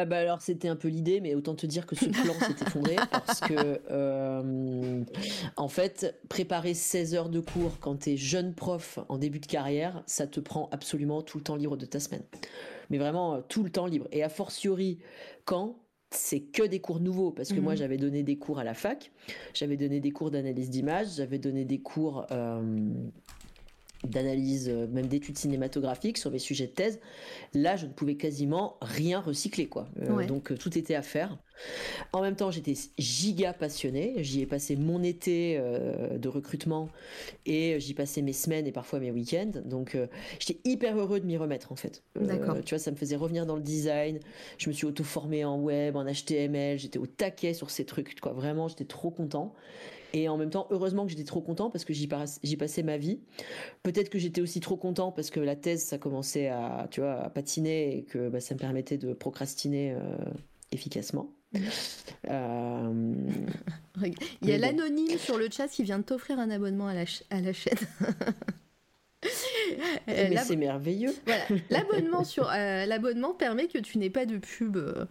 Ah 0.01 0.05
bah 0.05 0.17
alors 0.17 0.41
c'était 0.41 0.67
un 0.67 0.75
peu 0.75 0.87
l'idée, 0.87 1.21
mais 1.21 1.35
autant 1.35 1.55
te 1.55 1.65
dire 1.65 1.85
que 1.85 1.95
ce 1.95 2.05
plan 2.05 2.33
s'est 2.39 2.65
effondré 2.65 2.95
parce 3.11 3.39
que 3.41 3.81
euh, 3.89 5.03
en 5.55 5.67
fait 5.67 6.19
préparer 6.29 6.73
16 6.73 7.15
heures 7.15 7.29
de 7.29 7.39
cours 7.39 7.79
quand 7.79 8.03
tu 8.03 8.11
es 8.11 8.17
jeune 8.17 8.53
prof 8.53 8.99
en 9.09 9.17
début 9.17 9.39
de 9.39 9.45
carrière, 9.45 10.03
ça 10.05 10.27
te 10.27 10.39
prend 10.39 10.69
absolument 10.71 11.21
tout 11.21 11.37
le 11.37 11.43
temps 11.43 11.55
libre 11.55 11.77
de 11.77 11.85
ta 11.85 11.99
semaine. 11.99 12.23
Mais 12.89 12.97
vraiment 12.97 13.35
euh, 13.35 13.41
tout 13.47 13.63
le 13.63 13.69
temps 13.69 13.85
libre. 13.85 14.07
Et 14.11 14.23
a 14.23 14.29
fortiori 14.29 14.99
quand 15.45 15.77
c'est 16.09 16.39
que 16.39 16.63
des 16.63 16.79
cours 16.79 16.99
nouveaux 16.99 17.31
parce 17.31 17.49
que 17.49 17.59
moi 17.59 17.73
mhm. 17.73 17.79
j'avais 17.79 17.97
donné 17.97 18.23
des 18.23 18.37
cours 18.37 18.59
à 18.59 18.63
la 18.63 18.73
fac, 18.73 19.11
j'avais 19.53 19.75
donné 19.75 19.99
des 19.99 20.11
cours 20.11 20.31
d'analyse 20.31 20.69
d'image, 20.69 21.15
j'avais 21.17 21.39
donné 21.39 21.65
des 21.65 21.79
cours 21.79 22.25
euh, 22.31 22.89
d'analyse, 24.03 24.69
euh, 24.69 24.87
même 24.87 25.07
d'études 25.07 25.37
cinématographiques 25.37 26.17
sur 26.17 26.31
mes 26.31 26.39
sujets 26.39 26.67
de 26.67 26.71
thèse, 26.71 26.99
là, 27.53 27.75
je 27.75 27.85
ne 27.85 27.91
pouvais 27.91 28.15
quasiment 28.15 28.77
rien 28.81 29.19
recycler, 29.19 29.67
quoi. 29.67 29.87
Euh, 30.01 30.25
donc, 30.25 30.51
euh, 30.51 30.57
tout 30.57 30.77
était 30.77 30.95
à 30.95 31.01
faire. 31.01 31.37
En 32.13 32.21
même 32.21 32.35
temps, 32.35 32.51
j'étais 32.51 32.75
giga 32.99 33.51
passionné. 33.51 34.13
J'y 34.17 34.41
ai 34.41 34.45
passé 34.45 34.75
mon 34.75 35.01
été 35.01 35.59
de 35.59 36.29
recrutement 36.29 36.87
et 37.47 37.79
j'y 37.79 37.95
passais 37.95 38.21
mes 38.21 38.33
semaines 38.33 38.67
et 38.67 38.71
parfois 38.71 38.99
mes 38.99 39.09
week-ends. 39.09 39.53
Donc, 39.65 39.97
j'étais 40.37 40.59
hyper 40.69 40.95
heureux 40.99 41.19
de 41.19 41.25
m'y 41.25 41.35
remettre, 41.35 41.71
en 41.71 41.75
fait. 41.75 42.03
D'accord. 42.13 42.57
tu 42.63 42.75
vois, 42.75 42.79
ça 42.79 42.91
me 42.91 42.95
faisait 42.95 43.15
revenir 43.15 43.47
dans 43.47 43.55
le 43.55 43.63
design. 43.63 44.19
Je 44.59 44.69
me 44.69 44.73
suis 44.73 44.85
auto-formé 44.85 45.45
en 45.45 45.59
web, 45.59 45.95
en 45.95 46.05
HTML. 46.05 46.77
J'étais 46.77 46.99
au 46.99 47.07
taquet 47.07 47.55
sur 47.55 47.71
ces 47.71 47.85
trucs, 47.85 48.19
quoi. 48.19 48.33
Vraiment, 48.33 48.67
j'étais 48.67 48.85
trop 48.85 49.09
content. 49.09 49.55
Et 50.13 50.29
en 50.29 50.37
même 50.37 50.49
temps, 50.49 50.67
heureusement 50.69 51.05
que 51.05 51.11
j'étais 51.11 51.23
trop 51.23 51.41
content 51.41 51.69
parce 51.69 51.85
que 51.85 51.93
j'y, 51.93 52.07
passais 52.07 52.83
ma 52.83 52.97
vie. 52.97 53.19
Peut-être 53.83 54.09
que 54.09 54.19
j'étais 54.19 54.41
aussi 54.41 54.59
trop 54.59 54.77
content 54.77 55.11
parce 55.11 55.29
que 55.29 55.39
la 55.39 55.55
thèse, 55.55 55.83
ça 55.83 55.97
commençait 55.97 56.47
à, 56.47 56.87
tu 56.91 57.01
vois, 57.01 57.21
à 57.21 57.29
patiner 57.29 57.97
et 57.97 58.03
que 58.03 58.29
bah, 58.29 58.39
ça 58.39 58.55
me 58.55 58.59
permettait 58.59 58.97
de 58.97 59.13
procrastiner 59.13 59.93
euh, 59.93 59.99
efficacement. 60.71 61.31
Euh, 62.29 63.13
Il 64.41 64.49
y 64.49 64.51
a 64.51 64.57
l'anonyme 64.57 65.17
sur 65.17 65.37
le 65.37 65.47
chat 65.49 65.69
qui 65.69 65.83
vient 65.83 65.99
de 65.99 66.03
t'offrir 66.03 66.39
un 66.39 66.49
abonnement 66.49 66.87
à 66.87 66.93
la, 66.93 67.05
à 67.29 67.39
la 67.39 67.53
chaîne. 67.53 67.77
Mais 70.07 70.37
c'est 70.37 70.55
merveilleux. 70.55 71.15
L'abonnement 71.69 72.23
sur 72.23 72.45
l'abonnement 72.45 73.33
permet 73.33 73.67
que 73.67 73.77
tu 73.77 73.97
n'aies 73.97 74.09
pas 74.09 74.25
de 74.25 74.37
pub 74.37 74.77
euh, 74.77 75.05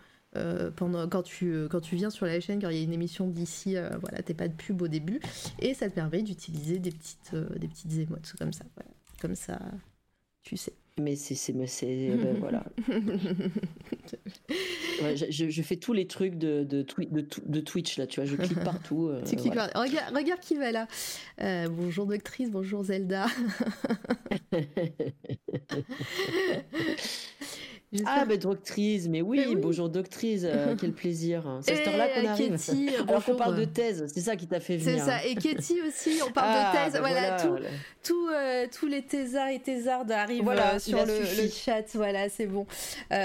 pendant, 0.76 1.08
quand, 1.08 1.23
tu, 1.23 1.52
euh, 1.52 1.68
quand 1.68 1.81
tu 1.81 1.97
viens 1.97 2.10
sur 2.10 2.26
la 2.26 2.40
chaîne, 2.40 2.60
quand 2.60 2.70
il 2.70 2.76
y 2.76 2.81
a 2.81 2.82
une 2.82 2.92
émission 2.92 3.26
d'ici, 3.26 3.76
euh, 3.76 3.90
voilà, 4.00 4.23
t'es 4.23 4.34
pas 4.34 4.48
de 4.48 4.55
pub 4.55 4.82
au 4.82 4.89
début, 4.89 5.20
et 5.60 5.74
ça 5.74 5.89
te 5.89 5.94
permet 5.94 6.23
d'utiliser 6.23 6.78
des 6.78 6.90
petites, 6.90 7.34
des 7.34 7.68
petites 7.68 7.98
émotes 7.98 8.34
comme 8.39 8.52
ça, 8.52 8.65
comme 9.20 9.34
ça, 9.34 9.60
tu 10.42 10.56
sais. 10.56 10.73
Mais 10.98 11.15
c'est, 11.15 11.52
ben 11.52 12.36
voilà. 12.39 12.65
je, 15.31 15.50
je, 15.50 15.62
fais 15.62 15.76
tous 15.76 15.92
les 15.92 16.06
trucs 16.06 16.36
de, 16.36 16.65
de, 16.65 16.86
de, 17.10 17.26
de, 17.44 17.60
Twitch 17.60 17.98
là, 17.98 18.06
tu 18.06 18.20
vois, 18.20 18.24
je 18.24 18.36
clique 18.36 18.65
partout. 18.65 19.08
regarde, 19.34 19.73
regarde 20.15 20.40
qui 20.40 20.56
va 20.56 20.73
là. 20.73 20.89
bonjour 21.68 22.06
Doctrice, 22.06 22.50
bonjour 22.50 22.82
Zelda. 22.82 23.26
Ah, 28.05 28.24
mais 28.26 28.36
doctrice, 28.36 29.08
mais 29.08 29.23
oui, 29.23 29.56
bonjour 29.56 29.89
doctrice, 29.89 30.42
euh, 30.44 30.74
quel 30.78 30.92
plaisir. 30.94 31.60
C'est 31.62 31.73
à 31.73 31.76
cette 31.76 31.89
heure-là 31.89 32.08
qu'on 32.08 32.26
arrive. 32.26 32.50
Katie, 32.50 32.90
Alors 33.08 33.24
qu'on 33.24 33.36
parle 33.36 33.56
de 33.56 33.65
thèse, 33.65 34.05
c'est 34.12 34.20
ça 34.20 34.36
qui 34.36 34.47
t'a 34.47 34.60
fait 34.60 34.76
venir. 34.76 34.98
C'est 34.98 35.05
ça, 35.05 35.24
et 35.24 35.34
Katie 35.36 35.81
aussi, 35.86 36.20
on 36.26 36.32
parle 36.32 36.52
de 36.52 36.58
ah, 36.65 36.84
thèse. 36.84 36.92
Ben 36.94 37.00
voilà, 37.00 37.36
tout, 38.02 38.28
euh, 38.28 38.66
tous 38.76 38.86
les 38.86 39.02
thésards 39.02 39.48
et 39.48 39.60
thésardes 39.60 40.10
arrivent 40.10 40.42
voilà, 40.42 40.74
euh, 40.74 40.78
sur 40.78 41.05
le, 41.06 41.48
chat. 41.48 41.84
Voilà, 41.94 42.28
c'est 42.28 42.47
bon. 42.47 42.66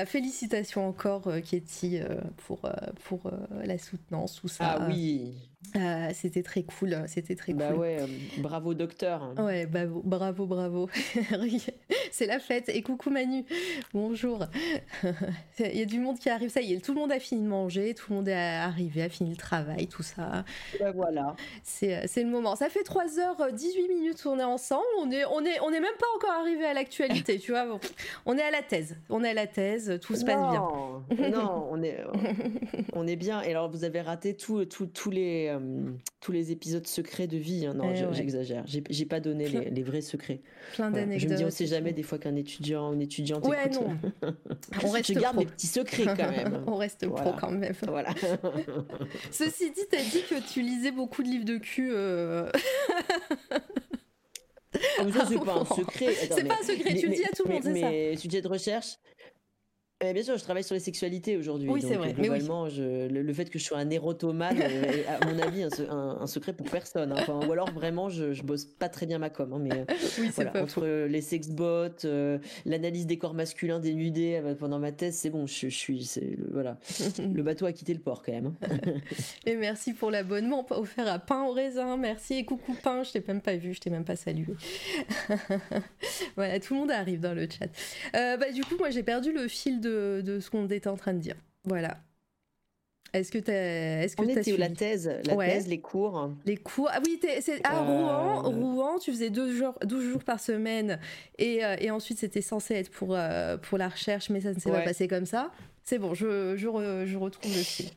félicitations 0.05 0.87
encore, 0.87 1.27
Katie, 1.49 1.99
pour, 2.45 2.61
pour 3.05 3.31
la 3.63 3.77
soutenance, 3.77 4.39
tout 4.39 4.47
ça. 4.47 4.77
Ah 4.79 4.87
oui. 4.87 5.33
C'était 6.13 6.43
très 6.43 6.63
cool, 6.63 6.97
c'était 7.07 7.35
très 7.35 7.53
bah 7.53 7.67
cool. 7.67 7.75
Bah 7.75 7.81
ouais, 7.81 8.05
bravo 8.39 8.73
docteur. 8.73 9.33
Ouais, 9.37 9.65
bravo, 9.65 10.01
bravo, 10.03 10.45
bravo. 10.47 10.89
c'est 12.11 12.25
la 12.25 12.39
fête. 12.39 12.69
Et 12.69 12.81
coucou 12.81 13.09
Manu, 13.09 13.45
bonjour. 13.93 14.45
il 15.59 15.77
y 15.77 15.81
a 15.81 15.85
du 15.85 15.99
monde 15.99 16.19
qui 16.19 16.29
arrive, 16.29 16.49
ça 16.49 16.61
y 16.61 16.73
est, 16.73 16.83
tout 16.83 16.93
le 16.93 16.99
monde 16.99 17.11
a 17.11 17.19
fini 17.19 17.41
de 17.41 17.47
manger, 17.47 17.93
tout 17.93 18.07
le 18.09 18.15
monde 18.17 18.27
est 18.27 18.33
arrivé, 18.33 19.03
a 19.03 19.09
fini 19.09 19.29
le 19.29 19.37
travail, 19.37 19.87
tout 19.87 20.03
ça. 20.03 20.43
Ben 20.79 20.91
voilà. 20.91 21.35
C'est, 21.63 22.05
le 22.17 22.29
moment. 22.29 22.55
Ça 22.55 22.69
fait 22.69 22.83
3h18 22.83 23.87
minutes 23.87 24.21
qu'on 24.21 24.39
est 24.39 24.43
ensemble, 24.43 24.85
on 24.99 25.11
est, 25.11 25.25
on 25.25 25.45
est, 25.45 25.59
on 25.61 25.71
est 25.71 25.79
même 25.79 25.97
pas 25.99 26.07
encore 26.15 26.41
arrivé 26.41 26.65
à 26.65 26.73
l'actualité, 26.73 27.39
tu 27.39 27.51
vois. 27.51 27.61
On 28.25 28.37
est 28.37 28.41
à 28.41 28.51
la 28.51 28.61
thèse, 28.61 28.97
on 29.09 29.23
est 29.23 29.29
à 29.29 29.33
la 29.33 29.47
thèse, 29.47 29.99
tout 30.01 30.15
se 30.15 30.25
passe 30.25 30.51
bien. 30.51 31.29
non, 31.29 31.67
on 31.69 31.81
est, 31.83 32.03
on 32.93 33.07
est 33.07 33.15
bien. 33.15 33.41
Et 33.41 33.51
alors, 33.51 33.69
vous 33.69 33.83
avez 33.83 34.01
raté 34.01 34.35
tous 34.35 34.65
les, 35.09 35.50
euh, 35.55 35.91
tous 36.19 36.31
les 36.31 36.51
épisodes 36.51 36.85
secrets 36.85 37.27
de 37.27 37.37
vie. 37.37 37.65
Hein. 37.65 37.73
Non, 37.73 37.91
eh 37.93 38.13
j'exagère. 38.13 38.63
J'ai, 38.65 38.83
j'ai 38.89 39.05
pas 39.05 39.19
donné 39.19 39.47
les, 39.47 39.83
vrais 39.83 40.01
secrets. 40.01 40.41
Plein 40.73 40.91
d'anecdotes. 40.91 41.19
Je 41.19 41.33
me 41.33 41.37
dis, 41.37 41.45
on 41.45 41.49
sait 41.49 41.67
jamais 41.67 41.93
des 41.93 42.03
fois 42.03 42.17
qu'un 42.17 42.35
étudiant, 42.35 42.93
une 42.93 43.01
étudiante 43.01 43.47
ouais, 43.47 43.69
non. 43.69 43.97
On 44.83 44.89
reste 44.89 45.13
Je 45.13 45.19
garde 45.19 45.37
mes 45.37 45.45
petits 45.45 45.67
secrets 45.67 46.05
quand 46.05 46.31
même. 46.31 46.63
On 46.67 46.75
reste 46.75 47.07
pro 47.07 47.33
quand 47.33 47.51
même. 47.51 47.73
Voilà. 47.87 48.13
Ceci 49.31 49.71
dit, 49.71 49.81
t'as 49.89 50.03
dit 50.03 50.23
que 50.29 50.51
tu 50.51 50.61
lisais 50.61 50.91
beaucoup 50.91 51.23
de 51.23 51.27
livres 51.27 51.45
de 51.45 51.57
cul. 51.57 51.91
Euh... 51.93 52.49
Comme 54.97 55.11
ça, 55.11 55.25
c'est 55.27 55.43
pas 55.43 55.55
un 55.55 55.65
secret. 55.65 56.13
C'est 56.13 56.47
pas 56.47 56.57
un 56.61 56.65
secret, 56.65 56.95
tu 56.95 57.07
le 57.07 57.15
dis 57.15 57.23
à 57.23 57.35
tout 57.35 57.43
le 57.45 57.53
monde, 57.53 57.63
c'est 57.63 57.79
ça. 57.79 57.89
Mes 57.89 58.15
sujets 58.17 58.41
de 58.41 58.47
recherche, 58.47 58.97
Eh 60.03 60.13
bien 60.13 60.23
sûr, 60.23 60.35
je 60.37 60.43
travaille 60.43 60.63
sur 60.63 60.73
les 60.73 60.79
sexualités 60.79 61.37
aujourd'hui. 61.37 61.69
Oui, 61.69 61.81
c'est 61.81 61.95
vrai. 61.95 62.13
Globalement, 62.13 62.69
je, 62.69 63.07
le, 63.07 63.33
fait 63.33 63.49
que 63.49 63.59
je 63.59 63.63
sois 63.63 63.77
un 63.77 63.89
érotomane 63.89 64.57
est, 64.61 65.05
à 65.05 65.25
mon 65.25 65.37
avis, 65.39 65.63
un, 65.89 66.27
secret 66.27 66.53
pour 66.53 66.67
personne. 66.69 67.11
Hein. 67.11 67.39
ou 67.47 67.51
alors 67.51 67.71
vraiment, 67.71 68.09
je, 68.09 68.33
je 68.33 68.41
bosse 68.41 68.65
pas 68.65 68.89
très 68.89 69.05
bien 69.05 69.19
ma 69.19 69.29
com. 69.29 69.53
Hein, 69.53 69.59
mais 69.61 69.85
voilà, 70.35 70.63
entre 70.63 70.85
les 70.85 71.21
sexbots, 71.21 72.03
l'analyse 72.65 73.05
des 73.05 73.17
corps 73.17 73.35
masculins 73.35 73.79
dénudés 73.79 74.41
pendant 74.59 74.79
ma 74.79 74.91
thèse, 74.91 75.15
c'est 75.15 75.29
bon. 75.29 75.45
Je, 75.45 75.67
suis, 75.67 76.09
voilà, 76.51 76.77
le 77.19 77.43
bateau 77.43 77.67
a 77.67 77.71
quitté 77.71 77.93
le 77.93 77.99
port 77.99 78.23
quand 78.23 78.31
même. 78.31 78.53
Hein. 78.63 78.77
et 79.45 79.55
merci 79.55 79.93
pour 79.93 80.09
l'abonnement 80.09 80.65
offert 80.71 81.07
à 81.07 81.19
Pain 81.19 81.43
au 81.43 81.51
raisin. 81.51 81.97
Merci 81.97 82.35
et 82.35 82.45
coucou 82.45 82.75
Pain. 82.81 83.03
Je 83.03 83.11
t'ai 83.11 83.23
même 83.27 83.41
pas 83.41 83.55
vu, 83.55 83.73
je 83.75 83.79
t'ai 83.79 83.91
même 83.91 84.05
pas 84.05 84.15
salué. 84.15 84.55
voilà, 86.35 86.59
tout 86.59 86.73
le 86.73 86.79
monde 86.79 86.91
arrive 86.91 87.19
dans 87.19 87.35
le 87.35 87.47
chat. 87.47 87.69
Euh, 88.15 88.37
bah, 88.37 88.51
du 88.51 88.63
coup, 88.63 88.75
moi, 88.77 88.89
j'ai 88.89 89.03
perdu 89.03 89.31
le 89.31 89.47
fil 89.47 89.79
de, 89.79 89.90
de 89.91 90.39
ce 90.39 90.49
qu'on 90.49 90.67
était 90.67 90.89
en 90.89 90.97
train 90.97 91.13
de 91.13 91.19
dire. 91.19 91.35
Voilà. 91.65 91.97
Est-ce 93.13 93.31
que 93.31 93.39
tu 93.39 93.51
est-ce 93.51 94.15
que 94.15 94.21
as 94.23 94.57
la 94.57 94.69
thèse, 94.69 95.11
la 95.25 95.35
thèse, 95.35 95.67
les 95.67 95.81
cours 95.81 96.31
Les 96.45 96.55
cours. 96.55 96.89
Ah 96.93 96.99
oui, 97.05 97.19
c'est 97.41 97.65
à 97.65 97.81
Rouen. 97.81 98.45
Euh. 98.45 98.49
Rouen, 98.49 98.99
tu 98.99 99.11
faisais 99.11 99.29
deux 99.29 99.53
jours, 99.53 99.77
12 99.83 100.11
jours 100.11 100.23
par 100.23 100.39
semaine 100.39 100.97
et, 101.37 101.65
euh, 101.65 101.75
et 101.79 101.91
ensuite 101.91 102.19
c'était 102.19 102.41
censé 102.41 102.75
être 102.75 102.89
pour, 102.89 103.17
pour 103.63 103.77
la 103.77 103.89
recherche, 103.89 104.29
mais 104.29 104.39
ça 104.39 104.53
ne 104.53 104.59
s'est 104.59 104.71
pas 104.71 104.81
passé 104.81 105.09
comme 105.09 105.25
ça. 105.25 105.51
C'est 105.83 105.97
bon, 105.97 106.13
je, 106.13 106.55
je, 106.55 106.67
je 107.05 107.17
retrouve 107.17 107.53
le 107.53 107.63
fil. 107.63 107.89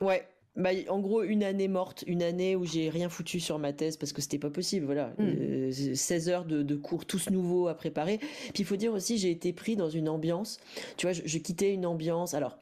Ouais, 0.00 0.24
bah, 0.58 0.70
en 0.88 0.98
gros, 0.98 1.22
une 1.22 1.44
année 1.44 1.68
morte, 1.68 2.02
une 2.08 2.22
année 2.22 2.56
où 2.56 2.64
j'ai 2.64 2.90
rien 2.90 3.08
foutu 3.08 3.38
sur 3.38 3.58
ma 3.60 3.72
thèse 3.72 3.96
parce 3.96 4.12
que 4.12 4.20
c'était 4.20 4.38
pas 4.38 4.50
possible. 4.50 4.86
Voilà, 4.86 5.12
16 5.18 6.26
mm. 6.26 6.30
euh, 6.30 6.34
heures 6.34 6.44
de, 6.44 6.76
cours 6.76 7.06
tous 7.06 7.30
nouveaux 7.30 7.68
à 7.68 7.74
préparer. 7.74 8.18
Puis 8.18 8.60
il 8.60 8.64
faut 8.64 8.76
dire 8.76 8.92
aussi, 8.92 9.18
j'ai 9.18 9.30
été 9.30 9.52
pris 9.52 9.76
dans 9.76 9.88
une 9.88 10.08
ambiance. 10.08 10.58
Tu 10.96 11.06
vois, 11.06 11.12
je 11.12 11.38
quittais 11.38 11.72
une 11.72 11.86
ambiance. 11.86 12.34
Alors, 12.34 12.58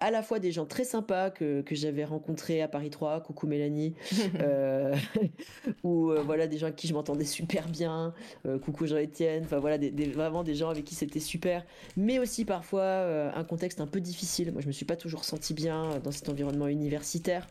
à 0.00 0.10
la 0.10 0.22
fois 0.22 0.38
des 0.38 0.52
gens 0.52 0.66
très 0.66 0.84
sympas 0.84 1.30
que, 1.30 1.62
que 1.62 1.74
j'avais 1.74 2.04
rencontrés 2.04 2.62
à 2.62 2.68
Paris 2.68 2.90
3, 2.90 3.20
coucou 3.20 3.46
Mélanie, 3.46 3.94
euh, 4.40 4.94
ou 5.82 6.10
euh, 6.10 6.22
voilà 6.22 6.46
des 6.46 6.58
gens 6.58 6.66
avec 6.66 6.76
qui 6.76 6.86
je 6.88 6.94
m'entendais 6.94 7.24
super 7.24 7.68
bien, 7.68 8.14
euh, 8.46 8.58
coucou 8.58 8.86
Jean-Étienne, 8.86 9.44
enfin 9.44 9.58
voilà 9.58 9.78
des, 9.78 9.90
vraiment 10.06 10.44
des 10.44 10.54
gens 10.54 10.68
avec 10.68 10.84
qui 10.84 10.94
c'était 10.94 11.20
super, 11.20 11.64
mais 11.96 12.18
aussi 12.18 12.44
parfois 12.44 13.32
un 13.34 13.44
contexte 13.44 13.80
un 13.80 13.86
peu 13.86 14.00
difficile. 14.00 14.52
Moi 14.52 14.60
je 14.60 14.66
me 14.66 14.72
suis 14.72 14.84
pas 14.84 14.96
toujours 14.96 15.24
senti 15.24 15.54
bien 15.54 15.98
dans 16.02 16.12
cet 16.12 16.28
environnement 16.28 16.68
universitaire. 16.68 17.46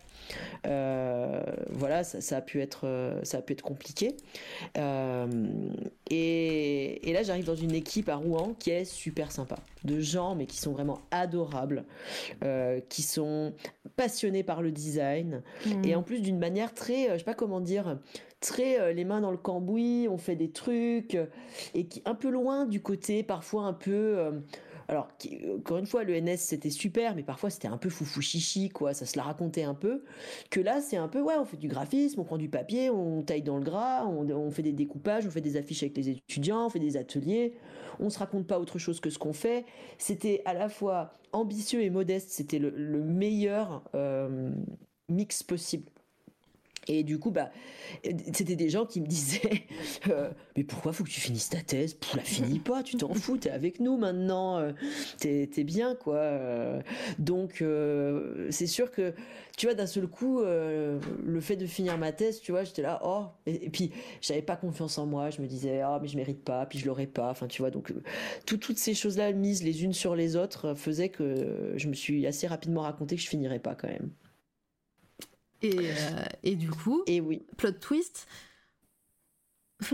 Voilà, 0.64 2.04
ça, 2.04 2.38
a 2.38 2.42
pu 2.42 2.62
être, 2.62 3.20
ça 3.24 3.38
a 3.38 3.42
pu 3.42 3.54
être 3.54 3.62
compliqué. 3.62 4.16
Et, 6.10 7.10
et, 7.10 7.14
là, 7.14 7.24
j'arrive 7.24 7.46
dans 7.46 7.56
une 7.56 7.74
équipe 7.74 8.10
à 8.10 8.16
Rouen 8.16 8.56
qui 8.60 8.70
est 8.70 8.86
super 8.86 9.32
sympa, 9.32 9.58
de 9.84 10.00
gens 10.00 10.36
mais 10.36 10.46
qui 10.46 10.58
sont 10.58 10.72
vraiment 10.72 11.00
adorables, 11.12 11.86
euh, 12.44 12.80
qui 12.90 13.02
sont 13.02 13.54
passionnés 13.96 14.44
par 14.44 14.62
le 14.62 14.72
design 14.72 15.42
mm. 15.66 15.86
et 15.86 15.96
en 15.96 16.04
plus 16.04 16.22
d'une 16.22 16.40
manière 16.40 16.74
très, 16.74 17.10
euh, 17.10 17.14
je 17.14 17.20
sais 17.20 17.24
pas 17.24 17.34
comment 17.34 17.60
dire, 17.60 17.98
très 18.40 18.80
euh, 18.80 18.94
les 18.94 19.04
mains 19.04 19.22
dans 19.22 19.32
le 19.32 19.38
cambouis, 19.38 20.08
on 20.10 20.18
fait 20.18 20.36
des 20.36 20.52
trucs 20.52 21.18
et 21.74 21.86
qui 21.88 22.02
un 22.06 22.16
peu 22.16 22.30
loin 22.30 22.66
du 22.66 22.82
côté 22.82 23.24
parfois 23.24 23.64
un 23.64 23.74
peu 23.74 24.32
alors, 24.90 25.09
encore 25.53 25.80
une 25.80 25.85
fois, 25.85 26.03
le 26.06 26.19
NS 26.19 26.38
c'était 26.38 26.69
super, 26.69 27.14
mais 27.14 27.24
parfois 27.24 27.49
c'était 27.49 27.67
un 27.67 27.77
peu 27.77 27.90
foufou 27.90 28.22
chichi, 28.22 28.69
quoi. 28.69 28.93
Ça 28.93 29.06
se 29.06 29.17
la 29.17 29.24
racontait 29.24 29.64
un 29.64 29.74
peu. 29.74 30.03
Que 30.49 30.61
là, 30.61 30.80
c'est 30.80 30.95
un 30.95 31.09
peu, 31.09 31.22
ouais, 31.22 31.35
on 31.38 31.43
fait 31.43 31.57
du 31.57 31.67
graphisme, 31.67 32.22
on 32.22 32.24
prend 32.24 32.38
du 32.38 32.48
papier, 32.48 32.90
on 32.90 33.22
taille 33.22 33.41
dans 33.41 33.57
le 33.57 33.64
gras, 33.64 34.06
on, 34.06 34.49
fait 34.51 34.61
des 34.61 34.72
découpages, 34.72 35.25
on 35.27 35.30
fait 35.30 35.41
des 35.41 35.57
affiches 35.57 35.83
avec 35.83 35.98
les 35.98 36.09
étudiants, 36.09 36.67
on 36.67 36.69
fait 36.69 36.80
des 36.80 36.95
ateliers. 36.95 37.53
On 37.99 38.09
se 38.09 38.19
raconte 38.19 38.48
pas 38.48 38.59
autre 38.59 38.80
chose 38.80 38.99
que 39.01 39.09
ce 39.09 39.19
qu'on 39.19 39.33
fait. 39.33 39.66
C'était 39.98 40.41
à 40.45 40.53
la 40.53 40.69
fois 40.69 41.14
ambitieux 41.33 41.82
et 41.82 41.90
modeste. 41.90 42.30
C'était 42.30 42.59
le, 42.59 42.72
meilleur 43.03 43.83
euh, 43.93 44.51
mix 45.09 45.43
possible. 45.43 45.91
Et 46.90 47.03
du 47.03 47.19
coup, 47.19 47.32
bah, 47.32 47.51
c'était 48.33 48.56
des 48.56 48.69
gens 48.69 48.85
qui 48.85 49.01
me 49.01 49.07
disaient 49.07 49.64
euh, 50.09 50.30
Mais 50.56 50.64
pourquoi 50.64 50.93
faut 50.93 51.03
que 51.03 51.09
tu 51.09 51.19
finisses 51.19 51.49
ta 51.49 51.61
thèse? 51.61 51.93
Pour 51.93 52.16
la 52.16 52.24
finis 52.24 52.59
pas, 52.59 52.83
tu 52.83 52.98
t'en 52.98 53.14
fous, 53.14 53.38
t'es 53.38 53.49
avec 53.49 53.80
nous 53.80 53.98
maintenant, 53.98 54.57
euh, 54.57 54.72
t'es 55.17 55.49
es 55.57 55.64
bien, 55.64 55.95
quoi. 55.95 56.16
Euh. 56.16 56.82
donc, 57.19 57.64
c'est 58.49 58.67
sûr 58.67 58.91
que, 58.91 59.14
tu 59.57 59.66
vois, 59.66 59.75
d'un 59.75 59.88
seul 59.88 60.07
coup, 60.07 60.41
le 60.41 61.40
fait 61.41 61.56
de 61.56 61.66
finir 61.66 61.98
ma 61.98 62.11
thèse, 62.11 62.40
tu 62.40 62.51
vois, 62.51 62.64
j'étais 62.64 62.82
là, 62.82 63.01
oh, 63.03 63.25
et, 63.45 63.69
puis 63.69 63.91
j'avais 64.22 64.41
pas 64.41 64.56
confiance 64.56 64.98
en 64.98 65.06
moi, 65.06 65.30
je 65.30 65.41
me 65.41 65.48
disais, 65.48 65.82
ah, 65.82 65.99
mais 66.01 66.07
je 66.07 66.16
mérite 66.16 66.43
pas, 66.43 66.66
puis 66.66 66.80
je 66.80 66.85
l'aurais 66.85 67.07
pas, 67.07 67.30
enfin, 67.30 67.48
tu 67.48 67.61
vois, 67.61 67.72
donc, 67.72 67.93
toutes 68.45 68.77
ces 68.77 68.93
choses-là 68.93 69.32
mises 69.33 69.64
les 69.64 69.83
unes 69.83 69.93
sur 69.93 70.16
les 70.16 70.35
autres 70.35 70.74
faisaient 70.74 71.09
que 71.09 71.74
je 71.75 71.88
me 71.88 71.93
suis 71.93 72.25
assez 72.27 72.48
rapidement 72.48 72.82
raconté 72.82 73.16
que 73.16 73.22
je 73.22 73.27
finirais 73.27 73.59
pas 73.59 73.75
quand 73.75 73.88
même. 73.88 74.11
Et, 75.61 75.76
euh, 75.77 76.26
et 76.44 76.56
du 76.56 76.69
coup, 76.69 77.03
et 77.08 77.22
oui. 77.22 77.45
plot 77.58 77.72
twist. 77.72 78.27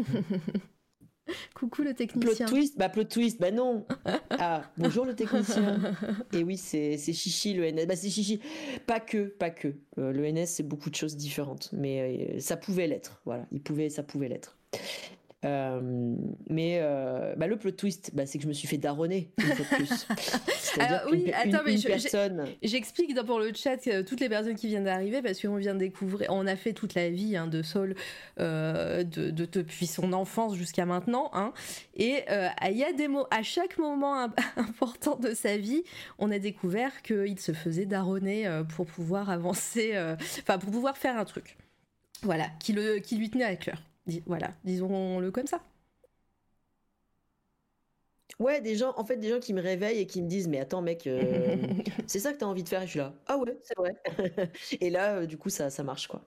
Coucou 1.55 1.83
le 1.83 1.93
technicien. 1.93 2.45
Plot 2.45 2.45
twist, 2.47 2.77
bah 2.77 2.89
plot 2.89 3.05
twist, 3.05 3.39
bah 3.39 3.51
non. 3.51 3.85
Ah, 4.29 4.69
bonjour 4.77 5.05
le 5.05 5.15
technicien. 5.15 5.95
Et 6.33 6.43
oui, 6.43 6.57
c'est 6.57 6.97
chichi 6.97 7.53
le 7.53 7.71
NS. 7.71 7.85
Bah 7.85 7.95
c'est 7.95 8.09
chichi. 8.09 8.41
Pas 8.85 8.99
que, 8.99 9.27
pas 9.27 9.49
que. 9.49 9.69
Euh, 9.97 10.11
le 10.11 10.29
NS 10.29 10.47
c'est 10.47 10.63
beaucoup 10.63 10.89
de 10.89 10.95
choses 10.95 11.15
différentes, 11.15 11.69
mais 11.71 12.35
euh, 12.35 12.39
ça 12.39 12.57
pouvait 12.57 12.87
l'être. 12.87 13.21
Voilà, 13.25 13.45
il 13.51 13.61
pouvait, 13.61 13.89
ça 13.89 14.03
pouvait 14.03 14.27
l'être. 14.27 14.57
Euh, 15.45 16.15
mais 16.49 16.79
euh, 16.81 17.35
bah, 17.35 17.47
le 17.47 17.57
plot 17.57 17.71
twist, 17.71 18.11
bah, 18.13 18.25
c'est 18.25 18.37
que 18.37 18.43
je 18.43 18.47
me 18.47 18.53
suis 18.53 18.67
fait 18.67 18.77
daronner 18.77 19.31
une 19.37 19.55
fois 19.55 19.65
de 19.65 19.75
plus. 19.75 20.07
Alors, 20.79 21.01
oui, 21.11 21.31
attends, 21.33 21.63
mais 21.65 21.77
personne... 21.77 22.45
j'explique 22.61 23.13
pour 23.25 23.39
le 23.39 23.51
chat 23.53 23.77
toutes 24.03 24.19
les 24.19 24.29
personnes 24.29 24.55
qui 24.55 24.67
viennent 24.67 24.85
d'arriver 24.85 25.21
parce 25.21 25.41
qu'on 25.41 25.57
vient 25.57 25.73
de 25.73 25.79
découvrir, 25.79 26.29
on 26.31 26.47
a 26.47 26.55
fait 26.55 26.73
toute 26.73 26.93
la 26.95 27.09
vie 27.09 27.35
hein, 27.35 27.47
de 27.47 27.61
Saul 27.61 27.95
euh, 28.39 29.03
de, 29.03 29.29
depuis 29.29 29.87
son 29.87 30.13
enfance 30.13 30.55
jusqu'à 30.55 30.85
maintenant, 30.85 31.29
hein, 31.33 31.53
et 31.95 32.23
il 32.69 32.77
y 32.77 32.83
a 32.83 32.93
des 32.93 33.07
mots 33.07 33.27
à 33.31 33.43
chaque 33.43 33.77
moment 33.77 34.27
important 34.55 35.15
de 35.17 35.33
sa 35.33 35.57
vie, 35.57 35.83
on 36.19 36.31
a 36.31 36.39
découvert 36.39 37.01
qu'il 37.01 37.39
se 37.39 37.51
faisait 37.51 37.85
daronner 37.85 38.49
pour 38.75 38.85
pouvoir 38.85 39.29
avancer, 39.29 39.93
enfin 40.39 40.57
pour 40.57 40.71
pouvoir 40.71 40.97
faire 40.97 41.17
un 41.17 41.25
truc, 41.25 41.57
voilà, 42.23 42.45
qui, 42.59 42.73
le, 42.73 42.99
qui 42.99 43.17
lui 43.17 43.29
tenait 43.29 43.43
à 43.43 43.55
cœur. 43.55 43.77
Voilà, 44.25 44.53
disons-le 44.63 45.31
comme 45.31 45.47
ça. 45.47 45.61
Ouais, 48.39 48.61
des 48.61 48.75
gens, 48.75 48.93
en 48.97 49.05
fait, 49.05 49.17
des 49.17 49.29
gens 49.29 49.39
qui 49.39 49.53
me 49.53 49.61
réveillent 49.61 49.99
et 49.99 50.07
qui 50.07 50.21
me 50.21 50.27
disent, 50.27 50.47
mais 50.47 50.59
attends, 50.59 50.81
mec, 50.81 51.05
euh, 51.05 51.55
c'est 52.07 52.19
ça 52.19 52.33
que 52.33 52.39
t'as 52.39 52.45
envie 52.45 52.63
de 52.63 52.69
faire? 52.69 52.81
Et 52.81 52.85
je 52.85 52.91
suis 52.91 52.99
là, 52.99 53.13
ah 53.27 53.37
ouais, 53.37 53.57
c'est 53.63 53.77
vrai. 53.77 53.93
et 54.81 54.89
là, 54.89 55.17
euh, 55.17 55.25
du 55.25 55.37
coup, 55.37 55.49
ça, 55.49 55.69
ça 55.69 55.83
marche, 55.83 56.07
quoi. 56.07 56.25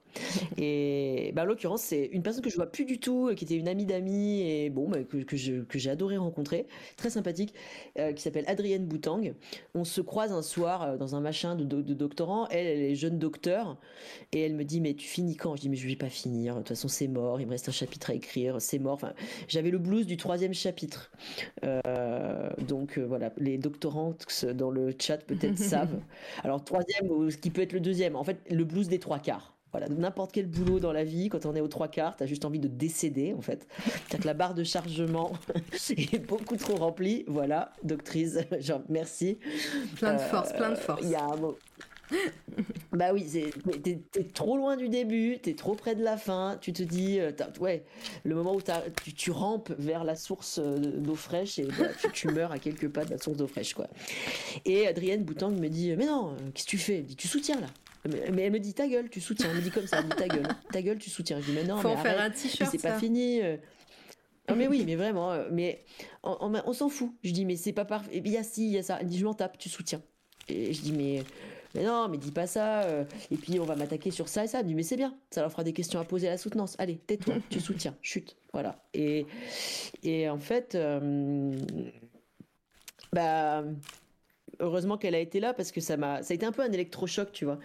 Et 0.56 1.32
bah, 1.34 1.42
en 1.42 1.44
l'occurrence, 1.46 1.82
c'est 1.82 2.06
une 2.06 2.22
personne 2.22 2.42
que 2.42 2.50
je 2.50 2.56
vois 2.56 2.66
plus 2.66 2.84
du 2.84 3.00
tout, 3.00 3.32
qui 3.34 3.44
était 3.44 3.56
une 3.56 3.68
amie 3.68 3.86
d'amis, 3.86 4.42
et 4.42 4.70
bon, 4.70 4.88
bah, 4.88 5.02
que, 5.02 5.18
que, 5.18 5.36
j'ai 5.78 5.90
adoré 5.90 6.16
rencontrer, 6.16 6.66
très 6.96 7.10
sympathique, 7.10 7.54
euh, 7.98 8.12
qui 8.12 8.22
s'appelle 8.22 8.44
Adrienne 8.46 8.86
Boutang. 8.86 9.34
On 9.74 9.84
se 9.84 10.00
croise 10.00 10.32
un 10.32 10.42
soir 10.42 10.98
dans 10.98 11.16
un 11.16 11.20
machin 11.20 11.56
de, 11.56 11.64
de, 11.64 11.94
doctorant. 11.94 12.46
Elle, 12.48 12.66
elle 12.66 12.82
est 12.82 12.94
jeune 12.94 13.18
docteur, 13.18 13.78
et 14.32 14.40
elle 14.42 14.54
me 14.54 14.64
dit, 14.64 14.80
mais 14.80 14.94
tu 14.94 15.08
finis 15.08 15.36
quand? 15.36 15.56
Je 15.56 15.62
dis, 15.62 15.68
mais 15.68 15.76
je 15.76 15.88
vais 15.88 15.96
pas 15.96 16.08
finir. 16.10 16.54
De 16.54 16.60
toute 16.60 16.68
façon, 16.68 16.88
c'est 16.88 17.08
mort. 17.08 17.40
Il 17.40 17.46
me 17.46 17.52
reste 17.52 17.68
un 17.68 17.72
chapitre 17.72 18.10
à 18.10 18.14
écrire. 18.14 18.60
C'est 18.60 18.78
mort. 18.78 18.94
Enfin, 18.94 19.12
j'avais 19.48 19.70
le 19.70 19.78
blues 19.78 20.06
du 20.06 20.16
troisième 20.16 20.54
chapitre. 20.54 21.10
Euh, 21.64 21.80
donc 22.58 22.98
euh, 22.98 23.06
voilà, 23.06 23.32
les 23.38 23.58
doctorantes 23.58 24.26
dans 24.54 24.70
le 24.70 24.94
chat 24.98 25.18
peut-être 25.18 25.58
savent. 25.58 26.00
Alors 26.44 26.64
troisième, 26.64 27.10
ou 27.10 27.30
ce 27.30 27.36
qui 27.36 27.50
peut 27.50 27.62
être 27.62 27.72
le 27.72 27.80
deuxième, 27.80 28.16
en 28.16 28.24
fait 28.24 28.38
le 28.50 28.64
blues 28.64 28.88
des 28.88 28.98
trois 28.98 29.18
quarts. 29.18 29.52
Voilà, 29.72 29.88
n'importe 29.88 30.32
quel 30.32 30.46
boulot 30.46 30.80
dans 30.80 30.92
la 30.92 31.04
vie, 31.04 31.28
quand 31.28 31.44
on 31.44 31.54
est 31.54 31.60
aux 31.60 31.68
trois 31.68 31.88
quarts, 31.88 32.16
t'as 32.16 32.24
juste 32.24 32.46
envie 32.46 32.60
de 32.60 32.68
décéder 32.68 33.34
en 33.36 33.42
fait. 33.42 33.66
cest 34.10 34.22
que 34.22 34.26
la 34.26 34.32
barre 34.32 34.54
de 34.54 34.64
chargement 34.64 35.32
est 35.90 36.26
beaucoup 36.26 36.56
trop 36.56 36.76
remplie. 36.76 37.24
Voilà, 37.26 37.72
doctrice, 37.82 38.38
genre 38.60 38.82
merci. 38.88 39.38
Plein 39.96 40.14
de 40.14 40.20
force, 40.20 40.52
plein 40.52 40.70
de 40.70 40.76
force. 40.76 41.02
Il 41.02 41.10
y 41.10 41.14
a 41.14 41.24
un 41.24 41.36
mot 41.36 41.58
bah 42.92 43.12
oui, 43.12 43.26
t'es 43.82 44.00
es 44.14 44.24
trop 44.24 44.56
loin 44.56 44.76
du 44.76 44.88
début, 44.88 45.38
t'es 45.42 45.54
trop 45.54 45.74
près 45.74 45.94
de 45.94 46.02
la 46.02 46.16
fin, 46.16 46.58
tu 46.60 46.72
te 46.72 46.82
dis, 46.82 47.18
euh, 47.18 47.32
ouais, 47.60 47.84
le 48.24 48.34
moment 48.34 48.54
où 48.54 48.62
tu, 49.04 49.12
tu, 49.12 49.30
rampes 49.30 49.72
vers 49.78 50.04
la 50.04 50.14
source 50.14 50.58
euh, 50.62 50.78
d'eau 50.78 51.14
fraîche 51.14 51.58
et 51.58 51.64
bah, 51.64 51.88
tu, 52.12 52.28
meurs 52.28 52.52
à 52.52 52.58
quelques 52.58 52.88
pas 52.88 53.04
de 53.04 53.10
la 53.10 53.18
source 53.18 53.36
d'eau 53.36 53.46
fraîche, 53.46 53.74
quoi. 53.74 53.88
Et 54.64 54.86
Adrienne 54.86 55.24
Boutang 55.24 55.50
me 55.50 55.68
dit, 55.68 55.94
mais 55.96 56.06
non, 56.06 56.30
euh, 56.30 56.50
qu'est-ce 56.54 56.66
que 56.66 56.70
tu 56.70 56.78
fais? 56.78 56.98
Elle 56.98 57.06
dit, 57.06 57.16
tu 57.16 57.28
soutiens 57.28 57.60
là. 57.60 57.68
Mais 58.32 58.42
elle 58.42 58.52
me 58.52 58.60
dit, 58.60 58.72
ta 58.72 58.86
gueule, 58.86 59.10
tu 59.10 59.20
soutiens. 59.20 59.50
Elle 59.50 59.56
me 59.56 59.62
dit 59.62 59.70
comme 59.70 59.88
ça, 59.88 59.98
elle 59.98 60.04
me 60.04 60.10
dit, 60.10 60.16
ta 60.16 60.28
gueule, 60.28 60.48
ta 60.72 60.80
gueule, 60.80 60.98
tu 60.98 61.10
soutiens. 61.10 61.40
Je 61.40 61.46
dis, 61.46 61.52
mais 61.52 61.64
non, 61.64 61.78
Faut 61.78 61.88
mais 61.88 61.94
en 61.94 62.02
faire 62.02 62.20
un 62.20 62.30
t-shirt. 62.30 62.70
C'est 62.70 62.80
pas 62.80 62.98
fini. 62.98 63.40
Non 64.48 64.54
mais 64.54 64.68
oui, 64.68 64.84
mais 64.86 64.94
vraiment, 64.94 65.36
mais 65.50 65.84
on, 66.22 66.52
on, 66.64 66.72
s'en 66.72 66.88
fout. 66.88 67.10
Je 67.24 67.32
dis, 67.32 67.44
mais 67.44 67.56
c'est 67.56 67.72
pas 67.72 67.84
parfait. 67.84 68.12
Il 68.14 68.28
y 68.28 68.36
a 68.36 68.44
ci, 68.44 68.64
il 68.68 68.72
y 68.74 68.78
a 68.78 68.84
ça. 68.84 68.98
Elle 69.00 69.08
dit, 69.08 69.18
je 69.18 69.24
m'en 69.24 69.34
tape, 69.34 69.58
tu 69.58 69.68
soutiens. 69.68 70.00
Et 70.48 70.72
je 70.72 70.82
dis, 70.82 70.92
mais 70.92 71.24
mais 71.76 71.84
non, 71.84 72.08
mais 72.08 72.18
dis 72.18 72.32
pas 72.32 72.46
ça. 72.46 72.82
Euh, 72.84 73.04
et 73.30 73.36
puis 73.36 73.60
on 73.60 73.64
va 73.64 73.76
m'attaquer 73.76 74.10
sur 74.10 74.28
ça 74.28 74.44
et 74.44 74.48
ça. 74.48 74.62
Mais 74.62 74.82
c'est 74.82 74.96
bien, 74.96 75.14
ça 75.30 75.42
leur 75.42 75.50
fera 75.50 75.64
des 75.64 75.72
questions 75.72 76.00
à 76.00 76.04
poser 76.04 76.28
à 76.28 76.30
la 76.30 76.38
soutenance. 76.38 76.74
Allez, 76.78 76.96
tais-toi, 76.96 77.34
tu 77.50 77.60
soutiens, 77.60 77.94
chute. 78.02 78.36
Voilà. 78.52 78.82
Et, 78.94 79.26
et 80.02 80.28
en 80.28 80.38
fait, 80.38 80.74
euh, 80.74 81.56
bah, 83.12 83.64
heureusement 84.60 84.96
qu'elle 84.96 85.14
a 85.14 85.20
été 85.20 85.40
là 85.40 85.52
parce 85.52 85.72
que 85.72 85.80
ça 85.80 85.96
m'a, 85.96 86.22
ça 86.22 86.32
a 86.32 86.34
été 86.34 86.46
un 86.46 86.52
peu 86.52 86.62
un 86.62 86.72
électrochoc, 86.72 87.32
tu 87.32 87.44
vois. 87.44 87.58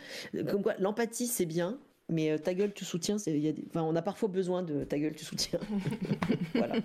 Comme 0.50 0.62
quoi, 0.62 0.76
l'empathie 0.80 1.28
c'est 1.28 1.46
bien, 1.46 1.80
mais 2.10 2.38
ta 2.38 2.54
gueule 2.54 2.74
tu 2.74 2.84
soutiens, 2.84 3.18
c'est, 3.18 3.40
y 3.40 3.48
a 3.48 3.54
enfin, 3.70 3.84
on 3.84 3.96
a 3.96 4.02
parfois 4.02 4.28
besoin 4.28 4.64
de 4.64 4.84
ta 4.84 5.00
gueule 5.00 5.16
tu 5.16 5.24
soutiens. 5.24 5.60
voilà. 6.56 6.76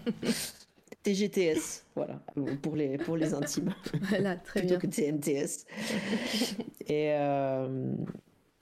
TGTS, 1.07 1.87
voilà, 1.95 2.21
pour 2.63 2.77
les, 2.77 2.99
pour 2.99 3.17
les 3.17 3.35
intimes. 3.35 3.75
Voilà, 4.01 4.37
très 4.37 4.63
Plutôt 4.63 4.77
bien. 4.77 4.79
que 4.79 4.87
TNTS. 4.87 5.67
et, 6.87 7.13
euh, 7.15 7.95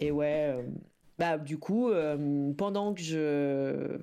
et 0.01 0.11
ouais, 0.11 0.55
euh, 0.57 0.63
bah, 1.19 1.39
du 1.39 1.59
coup, 1.59 1.91
euh, 1.91 2.53
pendant 2.55 2.95
que 2.95 3.01
je, 3.03 3.99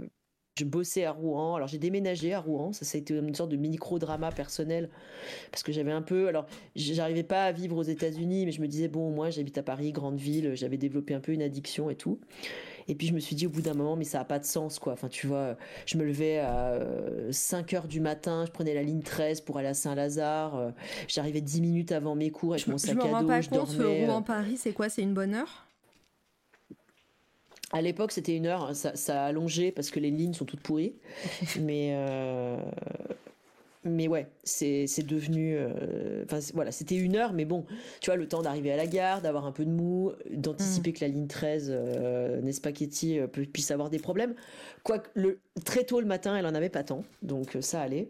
je 0.57 0.65
bossais 0.65 1.05
à 1.05 1.11
Rouen, 1.11 1.55
alors 1.55 1.67
j'ai 1.67 1.77
déménagé 1.79 2.33
à 2.33 2.39
Rouen, 2.39 2.73
ça, 2.73 2.85
ça 2.85 2.97
a 2.97 3.01
été 3.01 3.15
une 3.15 3.35
sorte 3.35 3.51
de 3.51 3.57
micro-drama 3.57 4.31
personnel, 4.31 4.89
parce 5.51 5.63
que 5.63 5.71
j'avais 5.71 5.91
un 5.91 6.01
peu, 6.03 6.27
alors 6.29 6.47
j'arrivais 6.75 7.23
pas 7.23 7.45
à 7.45 7.51
vivre 7.53 7.77
aux 7.77 7.83
États-Unis, 7.83 8.45
mais 8.45 8.51
je 8.53 8.61
me 8.61 8.67
disais, 8.67 8.87
bon, 8.89 9.11
moi 9.11 9.29
j'habite 9.31 9.57
à 9.59 9.63
Paris, 9.63 9.91
grande 9.93 10.17
ville, 10.19 10.55
j'avais 10.55 10.77
développé 10.77 11.13
un 11.15 11.21
peu 11.21 11.33
une 11.33 11.43
addiction 11.43 11.89
et 11.89 11.95
tout. 11.95 12.19
Et 12.88 12.95
puis 12.95 13.08
je 13.08 13.14
me 13.14 13.19
suis 13.19 13.35
dit 13.35 13.48
au 13.48 13.50
bout 13.50 13.61
d'un 13.61 13.74
moment, 13.74 13.95
mais 13.95 14.03
ça 14.03 14.19
n'a 14.19 14.26
pas 14.26 14.40
de 14.40 14.45
sens, 14.45 14.80
quoi. 14.80 14.93
Enfin, 14.93 15.08
tu 15.08 15.27
vois, 15.27 15.56
je 15.85 15.98
me 15.98 16.03
levais 16.03 16.40
à 16.40 16.80
5 17.32 17.74
heures 17.74 17.88
du 17.88 18.00
matin, 18.00 18.45
je 18.45 18.51
prenais 18.51 18.74
la 18.74 18.84
ligne 18.84 19.01
13 19.01 19.42
pour 19.42 19.58
aller 19.58 19.68
à 19.69 19.74
Saint-Lazare. 19.74 20.56
euh, 20.56 20.72
J'arrivais 21.08 21.42
10 21.42 21.61
minutes 21.61 21.92
avant 21.92 22.16
mes 22.16 22.32
cours 22.32 22.53
avec 22.53 22.66
Je, 22.66 22.72
mon 22.72 22.77
je 22.77 22.84
sac 22.88 22.95
me 22.95 23.01
à 23.01 23.06
rends 23.06 23.22
dos. 23.22 23.27
pas 23.27 23.42
je 23.42 23.50
compte, 23.50 23.76
dormais, 23.76 24.03
euh, 24.03 24.08
Rouen-Paris, 24.08 24.58
c'est 24.58 24.74
quoi? 24.74 24.90
C'est 24.90 25.01
une 25.03 25.14
bonne 25.14 25.34
heure? 25.35 25.66
À 27.74 27.82
l'époque, 27.82 28.11
c'était 28.11 28.35
une 28.35 28.48
heure. 28.48 28.76
Ça, 28.76 28.95
ça 28.95 29.24
a 29.24 29.27
allongé 29.27 29.72
parce 29.72 29.92
que 29.92 30.00
les 30.00 30.11
lignes 30.11 30.34
sont 30.34 30.45
toutes 30.45 30.60
pourries. 30.61 30.93
mais, 31.61 31.92
euh, 31.95 32.58
mais 33.84 34.08
ouais, 34.08 34.27
c'est 34.43 34.85
devenu. 35.06 35.56
euh, 35.58 36.24
Enfin, 36.26 36.40
voilà, 36.53 36.72
c'était 36.72 36.95
une 36.95 37.16
heure, 37.16 37.34
mais 37.34 37.45
bon, 37.45 37.66
tu 38.00 38.10
vois, 38.11 38.16
le 38.16 38.27
temps 38.27 38.42
d'arriver 38.42 38.72
à 38.72 38.77
la 38.77 38.85
gare, 38.85 39.22
d'avoir 39.22 39.45
un 39.45 39.51
peu 39.51 39.66
de 39.66 39.72
mou, 39.72 40.11
d'anticiper 40.32 40.93
que 40.93 41.01
la 41.01 41.08
ligne 41.08 41.27
13, 41.27 41.69
euh, 41.74 42.40
Nespaquetti, 42.42 43.19
euh, 43.19 43.27
peut- 43.27 43.45
puisse 43.45 43.72
avoir 43.72 43.90
des 43.90 43.98
problèmes. 44.00 44.35
Quoique, 44.84 45.10
le, 45.16 45.40
très 45.66 45.84
tôt 45.84 46.00
le 46.00 46.06
matin, 46.06 46.35
elle 46.38 46.45
en 46.45 46.53
avait 46.56 46.69
pas 46.69 46.84
tant, 46.84 47.03
donc 47.24 47.56
euh, 47.56 47.61
ça 47.61 47.82
allait. 47.82 48.10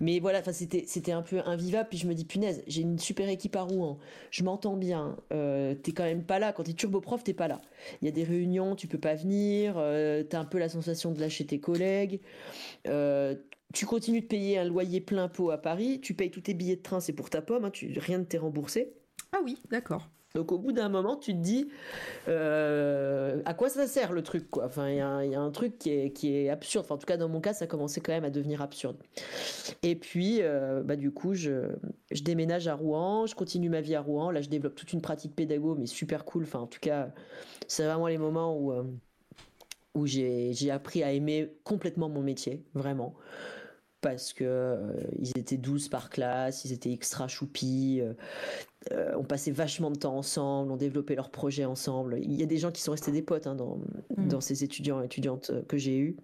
Mais 0.00 0.20
voilà, 0.20 0.42
c'était 0.52 1.12
un 1.12 1.22
peu 1.22 1.40
invivable. 1.44 1.88
Puis 1.90 1.98
je 1.98 2.06
me 2.06 2.14
dis, 2.14 2.24
punaise, 2.24 2.62
j'ai 2.66 2.82
une 2.82 2.98
super 2.98 3.28
équipe 3.28 3.56
à 3.56 3.62
Rouen, 3.62 3.98
je 4.30 4.44
m'entends 4.44 4.76
bien, 4.76 5.16
euh, 5.32 5.74
t'es 5.74 5.92
quand 5.92 6.04
même 6.04 6.22
pas 6.24 6.38
là. 6.38 6.52
Quand 6.52 6.62
t'es 6.64 6.72
turbo-prof, 6.72 7.24
t'es 7.24 7.34
pas 7.34 7.48
là. 7.48 7.60
Il 8.02 8.04
y 8.06 8.08
a 8.08 8.12
des 8.12 8.24
réunions, 8.24 8.76
tu 8.76 8.86
peux 8.86 8.98
pas 8.98 9.14
venir, 9.14 9.74
t'as 10.28 10.38
un 10.40 10.44
peu 10.44 10.58
la 10.58 10.68
sensation 10.68 11.12
de 11.12 11.20
lâcher 11.20 11.46
tes 11.46 11.58
collègues. 11.60 12.20
Tu 13.72 13.86
continues 13.86 14.20
de 14.22 14.26
payer 14.26 14.58
un 14.58 14.64
loyer 14.64 15.00
plein 15.00 15.28
pot 15.28 15.50
à 15.50 15.58
Paris, 15.58 16.00
tu 16.00 16.14
payes 16.14 16.30
tous 16.30 16.40
tes 16.40 16.54
billets 16.54 16.76
de 16.76 16.82
train, 16.82 17.00
c'est 17.00 17.12
pour 17.12 17.30
ta 17.30 17.40
pomme, 17.40 17.64
hein, 17.64 17.70
tu, 17.70 17.96
rien 17.98 18.18
ne 18.18 18.24
t'est 18.24 18.38
remboursé. 18.38 18.92
Ah 19.32 19.38
oui, 19.44 19.58
d'accord. 19.70 20.08
Donc 20.34 20.52
au 20.52 20.58
bout 20.58 20.70
d'un 20.72 20.88
moment, 20.88 21.16
tu 21.16 21.32
te 21.32 21.38
dis 21.38 21.68
euh, 22.28 23.42
à 23.44 23.54
quoi 23.54 23.68
ça 23.68 23.86
sert 23.88 24.12
le 24.12 24.22
truc 24.22 24.48
quoi? 24.48 24.64
Enfin, 24.66 24.88
il 24.88 24.96
y, 24.96 25.00
a 25.00 25.08
un- 25.08 25.24
il 25.24 25.32
y 25.32 25.34
a 25.34 25.40
un 25.40 25.50
truc 25.50 25.76
qui 25.78 25.90
est, 25.90 26.12
qui 26.12 26.34
est 26.36 26.48
absurde. 26.50 26.84
Enfin, 26.84 26.94
en 26.94 26.98
tout 26.98 27.06
cas, 27.06 27.16
dans 27.16 27.28
mon 27.28 27.40
cas, 27.40 27.52
ça 27.52 27.66
commençait 27.66 28.00
quand 28.00 28.12
même 28.12 28.24
à 28.24 28.30
devenir 28.30 28.62
absurde. 28.62 28.96
Et 29.82 29.96
puis, 29.96 30.38
euh, 30.42 30.82
bah, 30.84 30.94
du 30.94 31.10
coup, 31.10 31.34
je, 31.34 31.72
je 32.12 32.22
déménage 32.22 32.68
à 32.68 32.74
Rouen, 32.74 33.26
je 33.26 33.34
continue 33.34 33.70
ma 33.70 33.80
vie 33.80 33.96
à 33.96 34.00
Rouen. 34.00 34.30
Là, 34.30 34.40
je 34.40 34.48
développe 34.48 34.76
toute 34.76 34.92
une 34.92 35.00
pratique 35.02 35.34
pédago, 35.34 35.74
mais 35.74 35.86
super 35.86 36.24
cool. 36.24 36.44
Enfin, 36.44 36.60
en 36.60 36.66
tout 36.68 36.80
cas, 36.80 37.10
c'est 37.66 37.84
vraiment 37.84 38.06
les 38.06 38.18
moments 38.18 38.56
où, 38.56 38.72
euh, 38.72 38.84
où 39.94 40.06
j'ai 40.06 40.52
j'ai 40.52 40.70
appris 40.70 41.02
à 41.02 41.12
aimer 41.12 41.52
complètement 41.64 42.08
mon 42.08 42.22
métier, 42.22 42.62
vraiment 42.74 43.14
parce 44.00 44.32
que 44.32 44.44
euh, 44.44 44.92
ils 45.18 45.36
étaient 45.36 45.56
12 45.56 45.88
par 45.88 46.10
classe, 46.10 46.64
ils 46.64 46.72
étaient 46.72 46.92
extra 46.92 47.28
choupis, 47.28 48.00
euh, 48.00 48.14
euh, 48.92 49.12
on 49.18 49.24
passait 49.24 49.50
vachement 49.50 49.90
de 49.90 49.96
temps 49.96 50.16
ensemble, 50.16 50.72
on 50.72 50.76
développait 50.76 51.14
leurs 51.14 51.30
projets 51.30 51.64
ensemble. 51.66 52.18
Il 52.22 52.32
y 52.32 52.42
a 52.42 52.46
des 52.46 52.56
gens 52.56 52.70
qui 52.70 52.80
sont 52.82 52.92
restés 52.92 53.12
des 53.12 53.22
potes 53.22 53.46
hein, 53.46 53.54
dans, 53.54 53.78
Mm. 54.20 54.28
dans 54.28 54.40
ces 54.40 54.64
étudiants 54.64 55.00
et 55.02 55.06
étudiantes 55.06 55.50
euh, 55.50 55.62
que 55.62 55.76
j'ai 55.76 55.98
eus, 55.98 56.16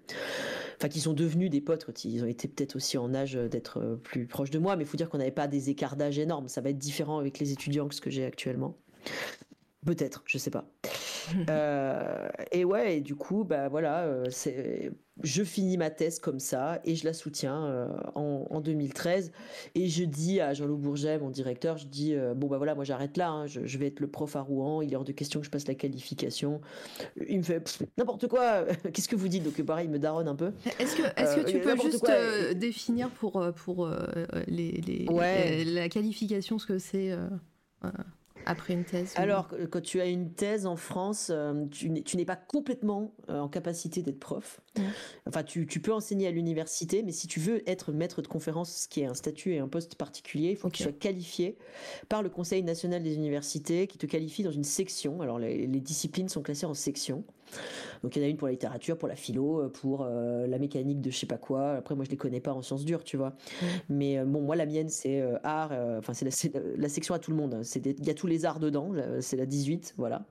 enfin 0.77 0.89
qui 0.89 1.01
sont 1.01 1.13
devenus 1.13 1.51
des 1.51 1.61
potes, 1.61 1.85
quand 1.85 2.05
ils 2.05 2.23
ont 2.23 2.27
été 2.27 2.49
peut-être 2.49 2.77
aussi 2.77 2.99
en 2.99 3.15
âge 3.15 3.35
d'être 3.35 3.99
plus 4.03 4.27
proches 4.27 4.51
de 4.51 4.59
moi, 4.59 4.77
mais 4.77 4.85
il 4.85 4.87
faut 4.87 4.97
dire 4.97 5.09
qu'on 5.09 5.19
n'avait 5.19 5.31
pas 5.31 5.49
des 5.49 5.71
écarts 5.71 5.97
d'âge 5.97 6.19
énormes, 6.19 6.49
ça 6.49 6.61
va 6.61 6.71
être 6.71 6.79
différent 6.79 7.19
avec 7.19 7.39
les 7.39 7.53
étudiants 7.53 7.89
que 7.89 7.95
ce 7.95 8.01
que 8.01 8.11
j'ai 8.11 8.25
actuellement. 8.25 8.77
Peut-être, 9.85 10.23
je 10.27 10.39
sais 10.39 10.51
pas. 10.51 10.69
Euh, 11.51 12.29
et 12.53 12.65
ouais, 12.65 12.99
et 12.99 13.01
du 13.01 13.17
coup, 13.17 13.43
bah 13.43 13.69
voilà, 13.69 14.23
c'est, 14.31 14.93
je 15.23 15.43
finis 15.43 15.77
ma 15.79 15.89
thèse 15.91 16.19
comme 16.19 16.39
ça 16.41 16.81
et 16.85 16.95
je 16.95 17.05
la 17.07 17.13
soutiens 17.15 17.65
euh, 17.65 17.89
en, 18.15 18.47
en 18.51 18.61
2013. 18.61 19.33
Et 19.75 19.89
je 19.89 20.05
dis 20.05 20.41
à 20.41 20.53
Jean-Loup 20.53 20.77
Bourget, 20.77 21.19
mon 21.19 21.31
directeur, 21.31 21.79
je 21.79 21.87
dis 21.87 22.15
euh, 22.15 22.35
bon 22.35 22.49
bah 22.49 22.59
voilà, 22.59 22.75
moi 22.75 22.85
j'arrête 22.85 23.17
là, 23.17 23.31
hein, 23.31 23.47
je, 23.47 23.65
je 23.65 23.79
vais 23.79 23.87
être 23.87 24.01
le 24.01 24.09
prof 24.09 24.37
à 24.37 24.41
Rouen. 24.43 24.83
Il 24.83 24.93
est 24.93 24.97
hors 24.97 25.05
de 25.05 25.13
question 25.13 25.41
que 25.41 25.47
je 25.47 25.51
passe 25.51 25.67
la 25.69 25.75
qualification. 25.75 26.61
Il 27.29 27.39
me 27.39 27.43
fait 27.43 27.63
n'importe 27.97 28.29
quoi. 28.29 28.65
Qu'est-ce 28.93 29.09
que 29.09 29.17
vous 29.17 29.29
dites? 29.29 29.43
Donc 29.45 29.61
pareil, 29.63 29.87
il 29.87 29.91
me 29.91 29.99
daronne 29.99 30.29
un 30.29 30.37
peu. 30.37 30.53
Est-ce 30.79 30.97
que, 30.97 31.03
est-ce 31.21 31.37
que 31.37 31.41
Euh, 31.41 31.45
tu 31.45 31.61
peux 31.61 31.77
juste 31.81 32.01
quoi. 32.01 32.53
définir 32.55 33.09
pour, 33.11 33.43
pour 33.65 33.89
les, 34.49 34.73
les- 34.87 35.07
Ouais. 35.09 35.65
les- 35.65 35.73
la 35.73 35.89
qualification 35.89 36.59
ce 36.59 36.67
que 36.67 36.79
c'est 36.79 37.13
après 38.47 38.75
une 38.75 38.85
thèse 38.85 39.13
Alors, 39.17 39.51
quand 39.71 39.83
tu 39.83 40.01
as 40.01 40.07
une 40.07 40.33
thèse 40.33 40.67
en 40.67 40.77
France, 40.77 41.31
euh, 41.31 41.67
tu 41.71 41.91
n'es 41.91 42.25
pas 42.25 42.37
complètement 42.37 43.13
euh, 43.29 43.41
en 43.41 43.49
capacité 43.49 44.03
d'être 44.03 44.19
prof. 44.19 44.61
Ouais. 44.79 44.85
Enfin, 45.27 45.43
tu, 45.43 45.67
tu 45.67 45.81
peux 45.81 45.93
enseigner 45.93 46.27
à 46.27 46.31
l'université, 46.31 47.03
mais 47.03 47.13
si 47.13 47.27
tu 47.27 47.41
veux 47.41 47.69
être 47.69 47.93
maître 47.93 48.23
de 48.23 48.29
conférence, 48.29 48.75
ce 48.83 48.89
qui 48.89 49.01
est 49.01 49.07
un 49.07 49.15
statut 49.15 49.53
et 49.53 49.59
un 49.59 49.69
poste 49.69 49.97
particulier, 49.97 50.51
il 50.51 50.57
faut 50.57 50.69
que 50.69 50.77
tu 50.77 50.83
sois 50.83 50.93
qualifié 50.93 51.59
par 52.09 52.23
le 52.23 52.31
Conseil 52.31 52.63
national 52.63 53.03
des 53.03 53.15
universités, 53.15 53.87
qui 53.87 53.99
te 53.99 54.07
qualifie 54.07 54.43
dans 54.43 54.51
une 54.51 54.65
section. 54.65 55.21
Alors, 55.21 55.39
les, 55.39 55.67
les 55.67 55.81
disciplines 55.81 56.29
sont 56.29 56.43
classées 56.43 56.67
en 56.67 56.75
sections. 56.75 57.25
Donc, 58.03 58.17
il 58.17 58.21
y 58.21 58.25
en 58.25 58.27
a 58.27 58.31
une 58.31 58.37
pour 58.37 58.49
la 58.49 58.53
littérature, 58.53 58.99
pour 58.99 59.09
la 59.09 59.17
philo, 59.17 59.63
euh, 59.63 59.69
pour 59.69 60.03
euh, 60.03 60.47
la 60.47 60.59
mécanique 60.59 61.01
de 61.01 61.11
je 61.11 61.17
sais 61.19 61.27
pas 61.27 61.39
quoi. 61.39 61.73
Après, 61.73 61.95
moi, 61.95 62.05
je 62.05 62.11
les 62.11 62.17
connais 62.17 62.41
pas 62.41 62.53
en 62.53 62.63
sciences 62.63 62.85
dures, 62.85 63.05
tu 63.05 63.17
vois. 63.17 63.35
Mais 63.89 64.19
euh, 64.19 64.25
bon, 64.25 64.41
moi, 64.43 64.57
la 64.57 64.67
mienne, 64.67 64.89
c'est 64.89 65.21
euh, 65.21 65.39
art. 65.45 65.73
Enfin, 65.99 66.15
c'est 66.15 66.25
la, 66.25 66.61
la- 66.61 66.67
la 66.77 66.89
section 66.89 67.15
à 67.15 67.19
tout 67.19 67.31
le 67.31 67.37
monde. 67.37 67.55
hein. 67.55 67.63
Il 67.85 68.07
y 68.07 68.11
a 68.11 68.15
tous 68.15 68.27
les 68.27 68.45
arts 68.45 68.61
dedans. 68.61 68.91
C'est 69.21 69.37
la 69.37 69.47
18, 69.47 69.95
voilà. 69.97 70.25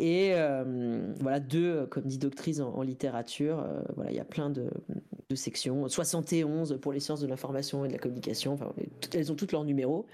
Et 0.00 0.32
euh, 0.32 1.12
voilà, 1.20 1.40
deux, 1.40 1.86
comme 1.90 2.04
dit 2.04 2.16
doctrice 2.16 2.58
en, 2.60 2.80
littérature. 2.80 3.60
euh, 3.60 3.82
voilà, 3.96 4.10
il 4.10 4.16
y 4.16 4.20
a 4.20 4.24
plein 4.24 4.48
de, 4.48 4.70
sections. 5.34 5.88
71 5.88 6.78
pour 6.80 6.92
les 6.92 6.98
sciences 6.98 7.20
de 7.20 7.26
l'information 7.26 7.84
et 7.84 7.88
de 7.88 7.92
la 7.92 7.98
communication. 7.98 8.54
Enfin, 8.54 8.72
elles 9.14 9.30
ont 9.30 9.36
toutes 9.36 9.52
leurs 9.52 9.64
numéros. 9.64 10.06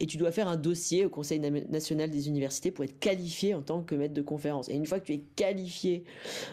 Et 0.00 0.06
tu 0.06 0.16
dois 0.16 0.30
faire 0.30 0.48
un 0.48 0.56
dossier 0.56 1.04
au 1.04 1.10
Conseil 1.10 1.40
na- 1.40 1.50
national 1.50 2.08
des 2.10 2.28
universités 2.28 2.70
pour 2.70 2.84
être 2.84 2.98
qualifié 2.98 3.54
en 3.54 3.60
tant 3.60 3.82
que 3.82 3.94
maître 3.94 4.14
de 4.14 4.22
conférence. 4.22 4.68
Et 4.70 4.74
une 4.74 4.86
fois 4.86 5.00
que 5.00 5.06
tu 5.06 5.12
es 5.12 5.24
qualifié 5.36 6.04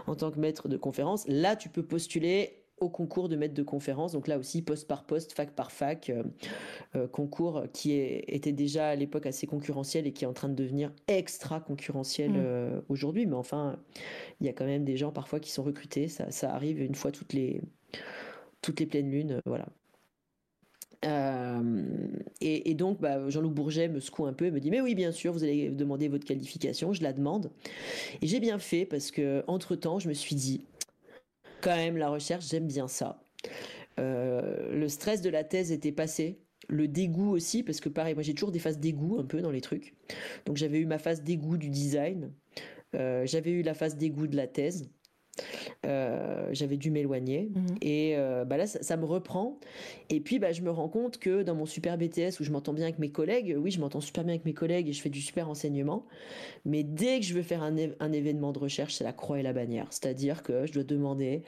en 0.08 0.16
tant 0.16 0.32
que 0.32 0.40
maître 0.40 0.68
de 0.68 0.76
conférence, 0.76 1.26
là, 1.28 1.56
tu 1.56 1.70
peux 1.70 1.84
postuler 1.84 2.61
au 2.82 2.90
concours 2.90 3.30
de 3.30 3.36
maître 3.36 3.54
de 3.54 3.64
conférence. 3.64 4.12
Donc 4.12 4.28
là 4.28 4.38
aussi, 4.38 4.62
poste 4.62 4.88
par 4.88 5.06
poste, 5.06 5.34
fac 5.34 5.52
par 5.52 5.72
fac, 5.72 6.10
euh, 6.10 6.24
euh, 6.96 7.08
concours 7.08 7.64
qui 7.74 7.94
est- 7.94 8.26
était 8.28 8.52
déjà 8.52 8.90
à 8.90 8.96
l'époque 8.96 9.26
assez 9.28 9.48
concurrentiel 9.48 10.08
et 10.08 10.12
qui 10.14 10.26
est 10.26 10.28
en 10.28 10.34
train 10.34 10.50
de 10.50 10.56
devenir 10.56 10.92
extra 11.08 11.60
concurrentiel 11.62 12.32
Mm. 12.32 12.36
euh, 12.38 12.82
aujourd'hui. 12.90 13.26
Mais 13.28 13.36
enfin, 13.36 13.78
il 14.40 14.48
y 14.48 14.50
a 14.50 14.54
quand 14.54 14.66
même 14.66 14.84
des 14.84 14.98
gens 14.98 15.12
parfois 15.12 15.40
qui 15.40 15.52
sont 15.52 15.64
recrutés. 15.64 16.08
Ça, 16.08 16.32
ça 16.32 16.54
arrive 16.54 16.82
une 16.82 16.96
fois 16.96 17.12
toutes 17.12 17.34
les, 17.34 17.62
toutes 18.62 18.80
les 18.80 18.86
pleines 18.88 19.12
lunes. 19.12 19.40
Voilà. 19.46 19.68
Euh, 21.04 22.08
et, 22.42 22.70
et 22.70 22.74
donc, 22.76 23.00
bah, 23.02 23.28
Jean-Loup 23.30 23.50
Bourget 23.50 23.88
me 23.90 24.00
secoue 24.00 24.26
un 24.28 24.34
peu 24.34 24.46
et 24.46 24.52
me 24.52 24.60
dit 24.60 24.70
Mais 24.70 24.82
oui, 24.82 24.94
bien 24.94 25.12
sûr, 25.12 25.34
vous 25.34 25.44
allez 25.44 25.70
demander 25.70 26.08
votre 26.08 26.26
qualification. 26.26 26.94
Je 26.94 27.02
la 27.02 27.12
demande. 27.14 27.50
Et 28.22 28.28
j'ai 28.28 28.40
bien 28.40 28.60
fait 28.60 28.86
parce 28.86 29.10
que, 29.12 29.44
entre 29.48 29.76
temps, 29.76 29.98
je 30.00 30.08
me 30.08 30.14
suis 30.14 30.36
dit 30.36 30.66
Quand 31.62 31.76
même, 31.76 31.98
la 31.98 32.10
recherche, 32.10 32.48
j'aime 32.50 32.68
bien 32.68 32.88
ça. 32.88 33.24
Euh, 34.00 34.74
le 34.74 34.88
stress 34.90 35.22
de 35.22 35.30
la 35.30 35.44
thèse 35.44 35.72
était 35.72 35.92
passé. 35.92 36.40
Le 36.70 36.88
dégoût 36.88 37.32
aussi, 37.32 37.64
parce 37.64 37.80
que 37.80 37.90
pareil, 37.90 38.14
moi 38.14 38.24
j'ai 38.24 38.34
toujours 38.34 38.52
des 38.52 38.60
phases 38.60 38.80
dégoût 38.80 39.18
un 39.20 39.26
peu 39.26 39.42
dans 39.42 39.52
les 39.52 39.62
trucs. 39.62 39.96
Donc 40.46 40.58
j'avais 40.58 40.80
eu 40.80 40.86
ma 40.86 41.00
phase 41.00 41.24
dégoût 41.24 41.58
du 41.58 41.70
design, 41.70 42.32
Euh, 42.94 43.26
j'avais 43.26 43.52
eu 43.52 43.62
la 43.64 43.74
phase 43.74 43.96
dégoût 43.96 44.28
de 44.28 44.36
la 44.36 44.48
thèse, 44.48 44.90
Euh, 45.88 46.48
j'avais 46.52 46.78
dû 46.78 46.92
m'éloigner. 46.92 47.50
Mhm. 47.56 47.78
Et 47.82 48.14
euh, 48.16 48.46
bah 48.46 48.58
là, 48.58 48.68
ça, 48.68 48.84
ça 48.84 48.98
me 48.98 49.06
reprend. 49.06 49.60
Et 50.12 50.20
puis, 50.20 50.38
bah, 50.38 50.52
je 50.52 50.62
me 50.62 50.70
rends 50.70 50.90
compte 50.90 51.18
que 51.18 51.42
dans 51.42 51.56
mon 51.56 51.66
super 51.66 51.98
BTS 51.98 52.40
où 52.40 52.44
je 52.44 52.52
m'entends 52.52 52.74
bien 52.74 52.84
avec 52.84 53.00
mes 53.00 53.10
collègues, 53.10 53.56
oui, 53.58 53.72
je 53.72 53.80
m'entends 53.80 54.00
super 54.00 54.24
bien 54.24 54.34
avec 54.34 54.46
mes 54.46 54.54
collègues 54.54 54.90
et 54.90 54.94
je 54.94 55.02
fais 55.02 55.10
du 55.10 55.22
super 55.22 55.50
enseignement. 55.50 56.06
Mais 56.66 56.84
dès 56.84 57.20
que 57.20 57.26
je 57.26 57.34
veux 57.34 57.42
faire 57.42 57.64
un, 57.64 57.76
événement 58.12 58.52
de 58.52 58.60
recherche, 58.60 58.94
c'est 58.94 59.04
la 59.04 59.14
croix 59.14 59.40
et 59.40 59.44
la 59.44 59.54
bannière. 59.54 59.88
C'est-à-dire 59.90 60.44
que 60.44 60.68
je 60.68 60.74
dois 60.74 60.84
demander 60.84 61.42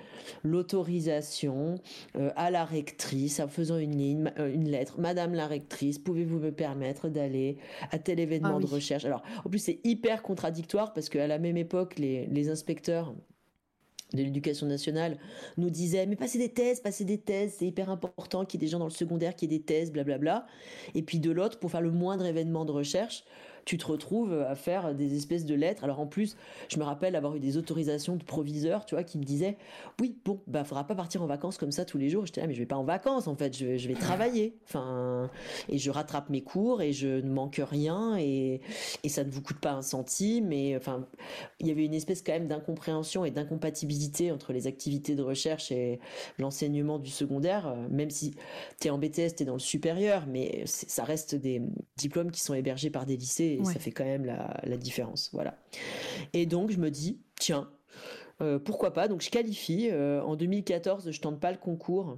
l'autorisation 0.44 1.76
euh, 2.16 2.32
à 2.36 2.50
la 2.50 2.66
rectrice 2.66 3.40
en 3.40 3.48
faisant 3.48 3.78
une 3.78 3.96
ligne, 3.96 4.32
une 4.38 4.68
lettre. 4.68 5.00
Madame 5.00 5.36
la 5.36 5.46
rectrice, 5.46 6.00
pouvez-vous 6.00 6.40
me 6.40 6.52
permettre 6.52 7.08
d'aller 7.08 7.58
à 7.92 8.00
tel 8.00 8.20
événement 8.20 8.56
Ah 8.56 8.60
de 8.60 8.66
oui. 8.66 8.72
recherche? 8.72 9.06
Alors, 9.06 9.22
en 9.46 9.50
plus, 9.50 9.60
c'est 9.60 9.80
hyper 9.84 10.24
contradictoire 10.24 10.94
parce 10.94 11.10
qu'à 11.10 11.28
la 11.28 11.38
même 11.38 11.58
époque, 11.58 12.00
les, 12.00 12.26
les 12.26 12.50
inspecteurs 12.50 13.14
de 14.14 14.24
l'éducation 14.24 14.68
nationale 14.68 15.18
nous 15.58 15.70
disait 15.70 16.06
mais 16.06 16.16
passez 16.16 16.38
des 16.38 16.50
thèses, 16.50 16.80
passez 16.80 17.06
des 17.06 17.18
thèses, 17.18 17.56
c'est 17.60 17.66
hyper 17.66 17.90
important 17.90 18.46
qu'il 18.46 18.62
y 18.62 18.64
ait 18.64 18.68
des 18.68 18.72
gens 18.72 18.80
dans 18.80 18.86
le 18.86 18.92
secondaire 18.92 19.36
qui 19.36 19.46
aient 19.46 19.50
des 19.50 19.62
thèses, 19.62 19.92
blablabla. 19.92 20.46
Et 20.96 21.02
puis 21.02 21.20
de 21.20 21.32
l'autre, 21.32 21.60
pour 21.60 21.72
faire 21.72 21.82
le 21.82 21.92
moindre 21.92 22.26
événement 22.26 22.66
de 22.66 22.72
recherche, 22.72 23.24
tu 23.66 23.78
te 23.78 23.86
retrouves 23.86 24.34
à 24.34 24.56
faire 24.56 24.94
des 24.94 25.16
espèces 25.16 25.46
de 25.46 25.56
lettres. 25.56 25.84
Alors 25.84 26.00
en 26.00 26.08
plus, 26.08 26.36
je 26.70 26.78
me 26.78 26.84
rappelle 26.84 27.16
avoir 27.16 27.36
eu 27.36 27.40
des 27.40 27.58
autorisations 27.58 28.16
de 28.16 28.24
proviseurs, 28.24 28.86
tu 28.86 28.96
vois, 28.96 29.04
qui 29.04 29.18
me 29.18 29.24
disaient 29.24 29.58
oui, 30.02 30.18
bon, 30.26 30.42
bah 30.48 30.64
faudra 30.64 30.86
pas 30.86 30.96
partir 30.96 31.22
en 31.22 31.28
vacances 31.28 31.58
comme 31.58 31.72
ça 31.72 31.86
tous 31.86 31.98
les 31.98 32.10
jours. 32.10 32.26
J'étais 32.26 32.42
là, 32.42 32.48
mais 32.48 32.54
je 32.54 32.60
vais 32.60 32.66
pas 32.66 32.76
en 32.76 32.84
vacances 32.84 33.28
en 33.28 33.36
fait, 33.36 33.56
je, 33.58 33.88
vais 33.88 33.94
travailler. 33.94 34.56
Enfin, 34.66 35.30
et 35.70 35.78
je 35.78 35.92
rattrape 35.92 36.30
mes 36.30 36.42
cours 36.42 36.82
et 36.82 36.94
je 36.94 37.08
ne 37.08 37.30
manque 37.30 37.62
rien 37.64 38.18
et, 38.18 38.62
et 39.04 39.10
ça 39.10 39.24
ne 39.24 39.30
vous 39.30 39.42
coûte 39.42 39.60
pas 39.60 39.74
un 39.74 39.82
centime. 39.82 40.52
Et 40.52 40.76
enfin, 40.76 41.06
il 41.60 41.68
y 41.68 41.72
avait 41.72 41.86
une 41.86 41.94
espèce 41.94 42.22
quand 42.22 42.34
même 42.34 42.48
d'incompréhension 42.48 43.26
et 43.26 43.32
d'incompatibilité 43.32 44.32
entre 44.32 44.54
les 44.54 44.68
activités 44.68 45.16
de 45.16 45.22
recherche 45.22 45.72
et 45.72 46.00
l'enseignement 46.38 47.00
du 47.00 47.10
secondaire, 47.10 47.76
même 47.90 48.10
si 48.10 48.36
tu 48.80 48.88
es 48.88 48.92
en 48.92 48.98
BTS, 48.98 49.36
tu 49.38 49.44
es 49.44 49.46
dans 49.46 49.54
le 49.54 49.60
supérieur, 49.60 50.26
mais 50.28 50.64
ça 50.66 51.04
reste 51.04 51.36
des 51.36 51.62
diplômes 51.98 52.32
qui 52.32 52.42
sont 52.42 52.54
hébergés 52.54 52.90
par 52.90 53.06
des 53.06 53.18
lycées 53.18 53.53
et 53.54 53.64
ça 53.66 53.80
fait 53.80 53.92
quand 53.92 54.06
même 54.06 54.26
la, 54.26 54.78
différence. 54.78 55.30
Voilà. 55.34 55.58
Et 56.34 56.46
donc 56.46 56.72
je 56.72 56.78
me 56.78 56.90
dis, 56.90 57.20
tiens, 57.40 57.70
euh, 58.42 58.60
pourquoi 58.60 58.94
pas? 58.94 59.08
Donc 59.08 59.22
je 59.22 59.30
qualifie. 59.30 59.90
Euh, 59.92 60.22
en 60.22 60.36
2014, 60.36 61.12
je 61.12 61.22
tente 61.22 61.40
pas 61.40 61.52
le 61.52 61.58
concours 61.58 62.18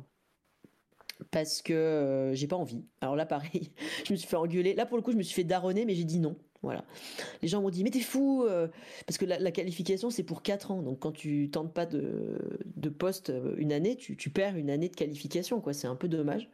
parce 1.32 1.62
que 1.62 1.74
euh, 1.74 2.34
j'ai 2.34 2.48
pas 2.48 2.56
envie. 2.56 2.84
Alors 3.02 3.16
là, 3.16 3.26
pareil, 3.26 3.72
je 4.06 4.14
me 4.14 4.18
suis 4.18 4.28
fait 4.28 4.36
engueuler. 4.36 4.74
Là, 4.74 4.86
pour 4.86 4.98
le 4.98 5.04
coup, 5.04 5.12
je 5.12 5.18
me 5.18 5.24
suis 5.24 5.36
fait 5.36 5.44
daronner, 5.44 5.86
mais 5.86 5.96
j'ai 5.96 6.04
dit 6.04 6.20
non. 6.20 6.36
Voilà. 6.62 6.84
Les 7.44 7.48
gens 7.48 7.62
m'ont 7.62 7.70
dit, 7.70 7.84
mais 7.84 7.92
t'es 7.92 8.00
fou 8.00 8.44
Parce 9.06 9.20
que 9.20 9.26
la, 9.26 9.52
qualification, 9.52 10.10
c'est 10.10 10.24
pour 10.24 10.42
4 10.42 10.72
ans. 10.72 10.82
Donc 10.82 10.98
quand 10.98 11.12
tu 11.12 11.52
tentes 11.52 11.72
pas 11.72 11.86
de, 11.86 12.40
de 12.76 12.90
poste 12.90 13.32
une 13.58 13.72
année, 13.72 13.96
tu, 13.96 14.18
tu, 14.18 14.32
perds 14.32 14.58
une 14.58 14.72
année 14.72 14.90
de 14.90 14.96
qualification. 14.96 15.62
quoi. 15.62 15.74
C'est 15.74 15.86
un 15.86 15.96
peu 15.96 16.08
dommage. 16.08 16.50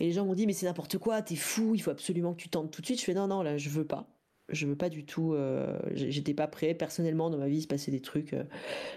Et 0.00 0.06
les 0.06 0.12
gens 0.12 0.24
m'ont 0.24 0.34
dit, 0.34 0.46
mais 0.46 0.52
c'est 0.52 0.66
n'importe 0.66 0.98
quoi, 0.98 1.22
t'es 1.22 1.36
fou, 1.36 1.74
il 1.74 1.80
faut 1.80 1.90
absolument 1.90 2.34
que 2.34 2.42
tu 2.42 2.48
tentes 2.48 2.70
tout 2.70 2.80
de 2.80 2.86
suite. 2.86 3.00
Je 3.00 3.04
fais, 3.04 3.14
non, 3.14 3.28
non, 3.28 3.42
là, 3.42 3.56
je 3.56 3.68
veux 3.68 3.86
pas. 3.86 4.08
Je 4.50 4.66
veux 4.66 4.76
pas 4.76 4.88
du 4.88 5.06
tout. 5.06 5.32
Euh, 5.32 5.78
j'étais 5.92 6.34
pas 6.34 6.48
prêt. 6.48 6.74
Personnellement, 6.74 7.30
dans 7.30 7.38
ma 7.38 7.48
vie, 7.48 7.58
il 7.58 7.62
se 7.62 7.66
passait 7.66 7.90
des 7.90 8.00
trucs. 8.00 8.34
Euh, 8.34 8.44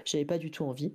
j'avais 0.05 0.25
pas 0.25 0.37
du 0.37 0.51
tout 0.51 0.65
envie. 0.65 0.93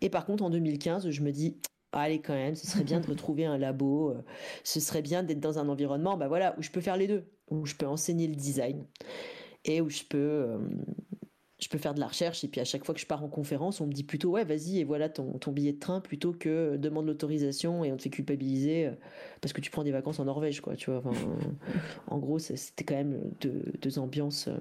Et 0.00 0.10
par 0.10 0.26
contre, 0.26 0.44
en 0.44 0.50
2015, 0.50 1.08
je 1.08 1.22
me 1.22 1.30
dis, 1.30 1.56
allez, 1.92 2.20
quand 2.20 2.34
même, 2.34 2.54
ce 2.54 2.66
serait 2.66 2.84
bien 2.84 3.00
de 3.00 3.06
retrouver 3.10 3.46
un 3.46 3.56
labo. 3.56 4.10
Euh, 4.10 4.22
ce 4.64 4.80
serait 4.80 5.02
bien 5.02 5.22
d'être 5.22 5.40
dans 5.40 5.58
un 5.58 5.68
environnement, 5.68 6.16
bah 6.16 6.28
voilà, 6.28 6.54
où 6.58 6.62
je 6.62 6.70
peux 6.70 6.80
faire 6.80 6.96
les 6.96 7.06
deux. 7.06 7.30
Où 7.50 7.64
je 7.64 7.74
peux 7.76 7.86
enseigner 7.86 8.26
le 8.26 8.34
design. 8.34 8.84
Et 9.64 9.80
où 9.80 9.88
je 9.88 10.02
peux 10.02 10.58
je 11.64 11.70
peux 11.70 11.78
faire 11.78 11.94
de 11.94 12.00
la 12.00 12.08
recherche 12.08 12.44
et 12.44 12.48
puis 12.48 12.60
à 12.60 12.64
chaque 12.66 12.84
fois 12.84 12.94
que 12.94 13.00
je 13.00 13.06
pars 13.06 13.24
en 13.24 13.28
conférence, 13.28 13.80
on 13.80 13.86
me 13.86 13.92
dit 13.92 14.04
plutôt 14.04 14.32
ouais 14.32 14.44
vas-y 14.44 14.80
et 14.80 14.84
voilà 14.84 15.08
ton, 15.08 15.38
ton 15.38 15.50
billet 15.50 15.72
de 15.72 15.78
train 15.78 16.00
plutôt 16.00 16.32
que 16.32 16.76
demande 16.76 17.06
l'autorisation 17.06 17.84
et 17.84 17.90
on 17.90 17.96
te 17.96 18.02
fait 18.02 18.10
culpabiliser 18.10 18.86
euh, 18.86 18.90
parce 19.40 19.54
que 19.54 19.62
tu 19.62 19.70
prends 19.70 19.82
des 19.82 19.90
vacances 19.90 20.18
en 20.18 20.26
Norvège 20.26 20.60
quoi 20.60 20.76
tu 20.76 20.90
vois. 20.90 21.02
en 22.08 22.18
gros 22.18 22.38
c'était 22.38 22.84
quand 22.84 22.96
même 22.96 23.18
deux, 23.40 23.98
ambiances 23.98 24.48
euh, 24.48 24.58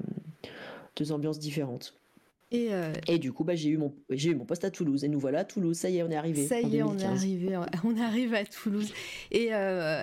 deux 0.96 1.12
ambiances 1.12 1.40
différentes. 1.40 1.94
Et, 2.52 2.68
euh, 2.72 2.94
et, 3.08 3.18
du 3.18 3.34
coup, 3.34 3.44
bah, 3.44 3.56
j'ai 3.56 3.70
eu 3.70 3.78
mon 3.78 3.96
j'ai 4.12 4.30
eu 4.30 4.36
mon 4.36 4.46
poste 4.46 4.64
à 4.64 4.70
Toulouse 4.70 5.04
et 5.04 5.08
nous 5.08 5.20
voilà 5.20 5.40
à 5.40 5.44
Toulouse. 5.44 5.76
Ça 5.76 5.90
y 5.90 5.98
est, 5.98 6.04
on 6.04 6.12
est 6.12 6.16
arrivé. 6.16 6.46
Ça 6.46 6.62
y 6.62 6.78
est, 6.78 6.84
on 6.84 6.96
est 6.96 7.04
arrivé. 7.04 7.58
On 7.84 7.98
arrive 8.00 8.36
à 8.36 8.46
Toulouse. 8.46 8.94
Et, 9.32 9.50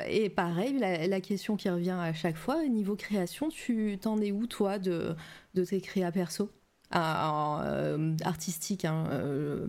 et 0.08 0.28
pareil, 0.30 0.76
la, 0.76 1.06
la, 1.06 1.20
question 1.20 1.54
qui 1.54 1.70
revient 1.70 1.96
à 1.96 2.12
chaque 2.12 2.36
fois, 2.36 2.66
niveau 2.66 2.96
création, 2.96 3.50
tu 3.50 3.98
t'en 4.00 4.20
es 4.20 4.32
où 4.32 4.48
toi 4.48 4.80
de 4.80 5.14
de 5.54 5.64
tes 5.64 5.80
créas 5.80 6.10
perso? 6.10 6.50
Euh, 6.92 8.16
artistique, 8.24 8.84
hein, 8.84 9.06
euh, 9.12 9.68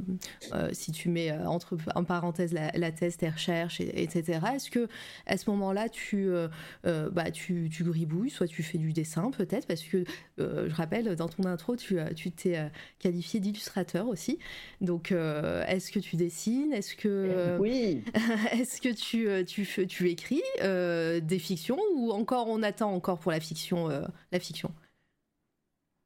euh, 0.53 0.69
si 0.74 0.91
tu 0.91 1.09
mets 1.09 1.32
entre 1.32 1.77
en 1.93 2.03
parenthèse 2.03 2.51
la, 2.53 2.91
thèse, 2.91 3.17
tes 3.17 3.30
recherches, 3.30 3.80
etc. 3.80 4.40
Est-ce 4.56 4.72
que 4.72 4.88
à 5.27 5.38
ce 5.38 5.50
moment-là, 5.51 5.90
tu, 5.90 6.32
bah, 6.83 7.32
tu, 7.32 7.69
tu, 7.72 7.83
gribouilles, 7.83 8.30
soit 8.30 8.48
tu 8.48 8.64
fais 8.64 8.77
du 8.77 8.93
dessin 8.93 9.30
peut-être, 9.32 9.67
parce 9.67 9.83
que 9.83 10.03
je 10.38 10.74
rappelle, 10.74 11.16
dans 11.16 11.30
ton 11.30 11.43
intro, 11.45 11.75
tu 11.75 11.98
tu 12.16 12.32
t'es 12.32 12.72
qualifié 13.00 13.40
d'illustrateur 13.40 14.08
aussi. 14.08 14.40
Donc, 14.80 15.11
est-ce 15.11 15.91
que 15.91 16.00
tu 16.00 16.16
dessines 16.16 16.74
Est-ce 16.74 16.95
que 16.95 17.58
oui 17.59 18.03
Est-ce 18.51 18.82
que 18.82 18.90
tu, 18.90 19.45
tu, 19.45 19.88
tu 19.88 20.09
écris 20.09 20.41
des 20.61 21.40
fictions 21.40 21.80
ou 21.95 22.11
encore 22.11 22.48
on 22.48 22.64
attend 22.64 22.91
encore 22.93 23.19
pour 23.19 23.32
la 23.32 23.40
fiction 23.40 23.90
la 24.32 24.40
fiction? 24.40 24.72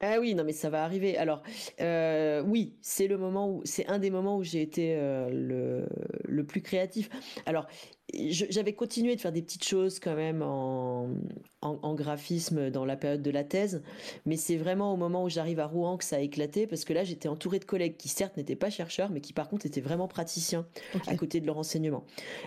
Ah 0.00 0.18
oui, 0.20 0.34
non, 0.36 0.44
mais 0.44 0.52
ça 0.52 0.70
va 0.70 0.84
arriver. 0.84 1.16
Alors, 1.18 1.42
euh, 1.80 2.40
oui, 2.42 2.78
c'est 2.82 3.08
le 3.08 3.18
moment 3.18 3.50
où, 3.50 3.62
c'est 3.64 3.86
un 3.88 3.98
des 3.98 4.10
moments 4.10 4.36
où 4.36 4.44
j'ai 4.44 4.62
été 4.62 4.94
euh, 4.96 5.28
le, 5.28 5.88
le 6.24 6.46
plus 6.46 6.62
créatif. 6.62 7.08
Alors, 7.46 7.66
j'avais 8.14 8.72
continué 8.72 9.16
de 9.16 9.20
faire 9.20 9.32
des 9.32 9.42
petites 9.42 9.64
choses 9.64 10.00
quand 10.00 10.14
même 10.14 10.42
en, 10.42 11.10
en, 11.60 11.94
graphisme 11.94 12.70
dans 12.70 12.84
la 12.84 12.96
période 12.96 13.22
de 13.22 13.30
la 13.30 13.44
thèse, 13.44 13.82
mais 14.24 14.36
c'est 14.36 14.56
vraiment 14.56 14.94
au 14.94 14.96
moment 14.96 15.24
où 15.24 15.28
j'arrive 15.28 15.60
à 15.60 15.66
Rouen 15.66 15.98
que 15.98 16.04
ça 16.04 16.16
a 16.16 16.20
éclaté 16.20 16.66
parce 16.66 16.84
que 16.84 16.92
là 16.94 17.04
j'étais 17.04 17.28
entouré 17.28 17.58
de 17.58 17.66
collègues 17.66 17.96
qui 17.96 18.08
certes 18.08 18.36
n'étaient 18.36 18.56
pas 18.56 18.70
chercheurs, 18.70 19.10
mais 19.10 19.20
qui 19.20 19.32
par 19.32 19.48
contre 19.48 19.66
étaient 19.66 19.82
vraiment 19.82 20.08
praticiens 20.08 20.66
à 21.06 21.16
côté 21.16 21.40
de 21.40 21.46
leur 21.46 21.58
enseignement. 21.58 22.04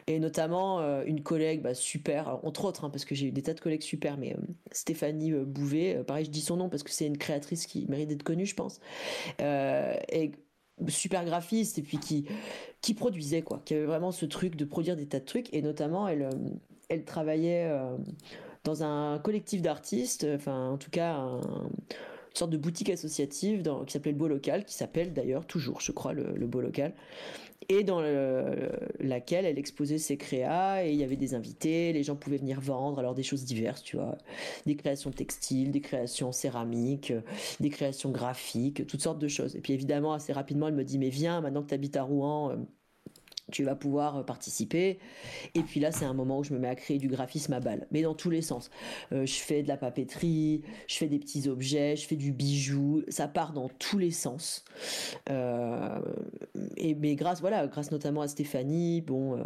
Et 0.07 0.19
notamment 0.19 0.80
euh, 0.80 1.03
une 1.06 1.22
collègue 1.22 1.61
bah, 1.61 1.75
super, 1.75 2.40
entre 2.43 2.65
autres, 2.65 2.85
hein, 2.85 2.90
parce 2.90 3.06
que 3.06 3.14
j'ai 3.14 3.27
eu 3.27 3.31
des 3.31 3.43
tas 3.43 3.53
de 3.53 3.59
collègues 3.59 3.83
super, 3.83 4.17
mais 4.17 4.33
euh, 4.33 4.41
Stéphanie 4.72 5.31
euh, 5.31 5.45
Bouvet, 5.45 6.03
pareil 6.06 6.25
je 6.25 6.31
dis 6.31 6.41
son 6.41 6.57
nom 6.57 6.69
parce 6.69 6.83
que 6.83 6.91
c'est 6.91 7.06
une 7.06 7.17
créatrice 7.17 7.67
qui 7.67 7.85
mérite 7.88 8.09
d'être 8.09 8.23
connue, 8.23 8.45
je 8.45 8.56
pense. 8.56 8.80
et 9.40 10.31
super 10.88 11.26
graphiste 11.26 11.77
et 11.77 11.82
puis 11.82 11.98
qui 11.98 12.26
qui 12.82 12.93
produisait 12.93 13.42
quoi, 13.42 13.61
qui 13.66 13.74
avait 13.76 13.85
vraiment 13.85 14.11
ce 14.11 14.26
truc 14.26 14.56
de 14.56 14.66
produire 14.66 14.95
des 14.95 15.06
tas 15.06 15.19
de 15.19 15.26
trucs. 15.26 15.53
Et 15.53 15.61
notamment 15.61 16.08
elle 16.08 16.24
euh, 16.24 16.50
elle 16.90 17.06
travaillait 17.06 17.68
euh, 17.69 17.95
dans 18.64 18.84
un 18.84 19.19
collectif 19.19 19.61
d'artistes, 19.61 20.27
enfin 20.35 20.69
en 20.69 20.77
tout 20.77 20.92
cas 20.92 21.16
une 21.18 22.38
sorte 22.38 22.51
de 22.51 22.58
boutique 22.58 22.90
associative 22.90 23.64
qui 23.85 23.93
s'appelait 23.93 24.11
le 24.11 24.18
Beau 24.18 24.27
Local, 24.27 24.66
qui 24.66 24.74
s'appelle 24.74 25.14
d'ailleurs 25.14 25.45
toujours, 25.45 25.82
je 25.82 25.92
crois, 25.92 26.14
le, 26.14 26.34
le 26.35 26.48
Beau 26.48 26.61
Local 26.61 26.93
et 27.69 27.83
dans 27.83 28.01
laquelle 28.99 29.45
elle 29.45 29.59
exposait 29.59 29.98
ses 29.98 30.17
créas 30.17 30.85
et 30.85 30.91
il 30.91 30.95
y 30.98 31.03
avait 31.03 31.15
des 31.15 31.35
invités, 31.35 31.93
les 31.93 32.03
gens 32.03 32.15
pouvaient 32.15 32.38
venir 32.38 32.59
vendre 32.59 32.99
alors 32.99 33.15
des 33.15 33.23
choses 33.23 33.45
diverses, 33.45 33.83
tu 33.83 33.98
vois, 33.98 34.17
des 34.65 34.75
créations 34.75 35.11
textiles, 35.11 35.72
des 35.72 35.81
créations 35.81 36.31
céramiques, 36.31 37.14
des 37.59 37.69
créations 37.69 38.11
graphiques, 38.11 38.85
toutes 38.88 39.01
sortes 39.01 39.19
de 39.19 39.27
choses. 39.27 39.56
Et 39.56 39.61
puis 39.61 39.73
évidemment 39.73 40.14
assez 40.14 40.33
rapidement 40.33 40.67
elle 40.67 40.75
me 40.75 40.83
dit 40.83 40.98
mais 40.98 41.09
viens 41.09 41.41
maintenant 41.41 41.61
que 41.64 41.69
tu 41.69 41.75
habites 41.75 41.98
à 41.98 42.03
Rouen, 42.03 42.51
euh, 42.51 42.56
tu 43.51 43.63
vas 43.63 43.75
pouvoir 43.75 44.17
euh, 44.17 44.23
participer. 44.23 44.99
Et 45.53 45.61
puis 45.61 45.80
là, 45.80 45.91
c'est 45.91 46.05
un 46.05 46.13
moment 46.13 46.39
où 46.39 46.43
je 46.43 46.53
me 46.53 46.59
mets 46.59 46.69
à 46.69 46.75
créer 46.75 46.97
du 46.97 47.07
graphisme 47.07 47.53
à 47.53 47.59
balle, 47.59 47.88
mais 47.91 48.01
dans 48.01 48.15
tous 48.15 48.30
les 48.30 48.41
sens. 48.41 48.69
Euh, 49.11 49.25
je 49.25 49.33
fais 49.33 49.63
de 49.63 49.67
la 49.67 49.77
papeterie, 49.77 50.63
je 50.88 50.95
fais 50.95 51.07
des 51.07 51.19
petits 51.19 51.47
objets, 51.49 51.95
je 51.95 52.07
fais 52.07 52.15
du 52.15 52.31
bijou, 52.31 53.03
ça 53.09 53.27
part 53.27 53.53
dans 53.53 53.69
tous 53.69 53.97
les 53.97 54.11
sens. 54.11 54.63
Euh, 55.30 55.99
et 56.77 56.95
mais 56.95 57.15
grâce, 57.15 57.41
voilà, 57.41 57.67
grâce 57.67 57.91
notamment 57.91 58.21
à 58.21 58.27
Stéphanie, 58.27 59.01
bon, 59.01 59.41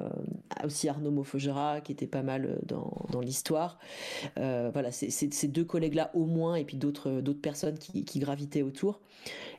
aussi 0.64 0.88
Arnaud 0.88 1.11
Mofogera 1.11 1.82
qui 1.82 1.92
était 1.92 2.08
pas 2.08 2.24
mal 2.24 2.59
dans, 2.66 3.06
dans 3.11 3.22
l'histoire. 3.22 3.80
voilà, 4.35 4.92
c'est 4.92 5.09
ces 5.09 5.48
deux 5.48 5.66
collègues-là 5.66 6.11
au 6.14 6.25
moins, 6.25 6.56
et 6.56 6.64
puis 6.64 6.77
d'autres 6.77 7.22
d'autres 7.22 7.42
personnes 7.42 7.77
qui, 7.77 8.06
qui 8.06 8.19
gravitaient 8.19 8.61
autour. 8.61 9.00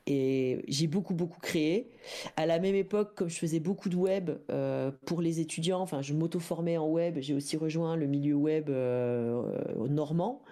Et 0.06 0.62
j'ai 0.68 0.86
beaucoup, 0.86 1.14
beaucoup 1.14 1.40
créé. 1.40 1.90
À 2.36 2.46
la 2.46 2.60
même 2.60 2.76
époque, 2.76 3.14
comme 3.16 3.28
je 3.28 3.38
faisais 3.38 3.58
beaucoup 3.58 3.88
de 3.88 3.96
web 3.96 4.30
euh, 4.50 4.92
pour 5.04 5.20
les 5.20 5.40
étudiants, 5.40 5.80
enfin, 5.80 6.00
je 6.00 6.14
m'auto-formais 6.14 6.76
en 6.76 6.88
web, 6.88 7.18
j'ai 7.20 7.34
aussi 7.34 7.56
rejoint 7.56 7.96
le 7.96 8.06
milieu 8.06 8.34
web 8.34 8.70
euh, 8.70 9.42
normand. 9.88 10.42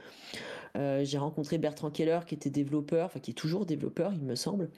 Euh, 0.77 1.05
j'ai 1.05 1.19
rencontré 1.19 1.57
Bertrand 1.59 1.91
Keller 1.91 2.19
qui 2.27 2.35
était 2.35 2.51
développeur, 2.51 3.07
enfin 3.07 3.21
qui 3.21 3.31
est 3.31 3.35
toujours 3.35 3.65
développeur, 3.65 4.13
il 4.13 4.23
me 4.23 4.35
semble. 4.35 4.71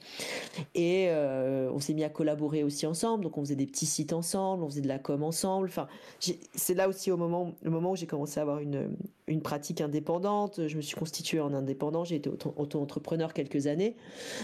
Et 0.75 1.09
on 1.09 1.79
s'est 1.79 1.95
mis 1.95 2.03
à 2.03 2.09
collaborer 2.09 2.63
aussi 2.63 2.85
ensemble. 2.85 3.23
Donc 3.23 3.39
on 3.39 3.41
faisait 3.41 3.55
des 3.55 3.65
petits 3.65 3.87
sites 3.87 4.13
ensemble, 4.13 4.63
on 4.63 4.69
faisait 4.69 4.81
de 4.81 4.87
la 4.87 4.99
com 4.99 5.23
ensemble. 5.23 5.69
Enfin, 5.69 5.87
c'est 6.19 6.75
là 6.75 6.87
aussi 6.87 7.09
au 7.09 7.17
moment, 7.17 7.55
le 7.63 7.71
moment 7.71 7.93
où 7.93 7.95
j'ai 7.95 8.05
commencé 8.05 8.39
à 8.39 8.43
avoir 8.43 8.59
une, 8.59 8.95
une 9.27 9.41
pratique 9.41 9.81
indépendante. 9.81 10.67
Je 10.67 10.77
me 10.77 10.81
suis 10.81 10.95
constitué 10.95 11.39
en 11.39 11.53
indépendant. 11.53 12.03
J'ai 12.05 12.15
été 12.15 12.29
auto-entrepreneur 12.29 13.33
quelques 13.33 13.67
années. 13.67 13.95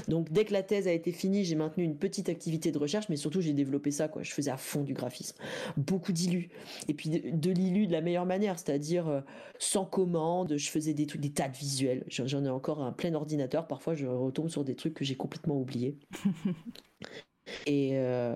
Donc 0.07 0.31
dès 0.31 0.45
que 0.45 0.53
la 0.53 0.63
thèse 0.63 0.87
a 0.87 0.91
été 0.91 1.11
finie, 1.11 1.45
j'ai 1.45 1.55
maintenu 1.55 1.83
une 1.83 1.97
petite 1.97 2.29
activité 2.29 2.71
de 2.71 2.77
recherche, 2.77 3.07
mais 3.09 3.15
surtout 3.15 3.41
j'ai 3.41 3.53
développé 3.53 3.91
ça. 3.91 4.07
Quoi. 4.07 4.23
Je 4.23 4.31
faisais 4.31 4.51
à 4.51 4.57
fond 4.57 4.81
du 4.83 4.93
graphisme, 4.93 5.37
beaucoup 5.77 6.11
d'illus. 6.11 6.49
Et 6.87 6.93
puis 6.93 7.09
de, 7.09 7.29
de 7.31 7.51
l'illu 7.51 7.87
de 7.87 7.93
la 7.93 8.01
meilleure 8.01 8.25
manière, 8.25 8.59
c'est-à-dire 8.59 9.07
euh, 9.07 9.21
sans 9.57 9.85
commande. 9.85 10.57
Je 10.57 10.69
faisais 10.69 10.93
des 10.93 11.05
trucs, 11.05 11.21
des 11.21 11.31
tas 11.31 11.47
de 11.47 11.55
visuels. 11.55 12.03
J'en 12.07 12.43
ai 12.43 12.49
encore 12.49 12.81
un 12.81 12.91
plein 12.91 13.13
ordinateur. 13.13 13.67
Parfois, 13.67 13.95
je 13.95 14.05
retombe 14.05 14.49
sur 14.49 14.63
des 14.63 14.75
trucs 14.75 14.93
que 14.93 15.05
j'ai 15.05 15.15
complètement 15.15 15.57
oubliés. 15.57 15.97
et, 17.65 17.91
euh, 17.93 18.35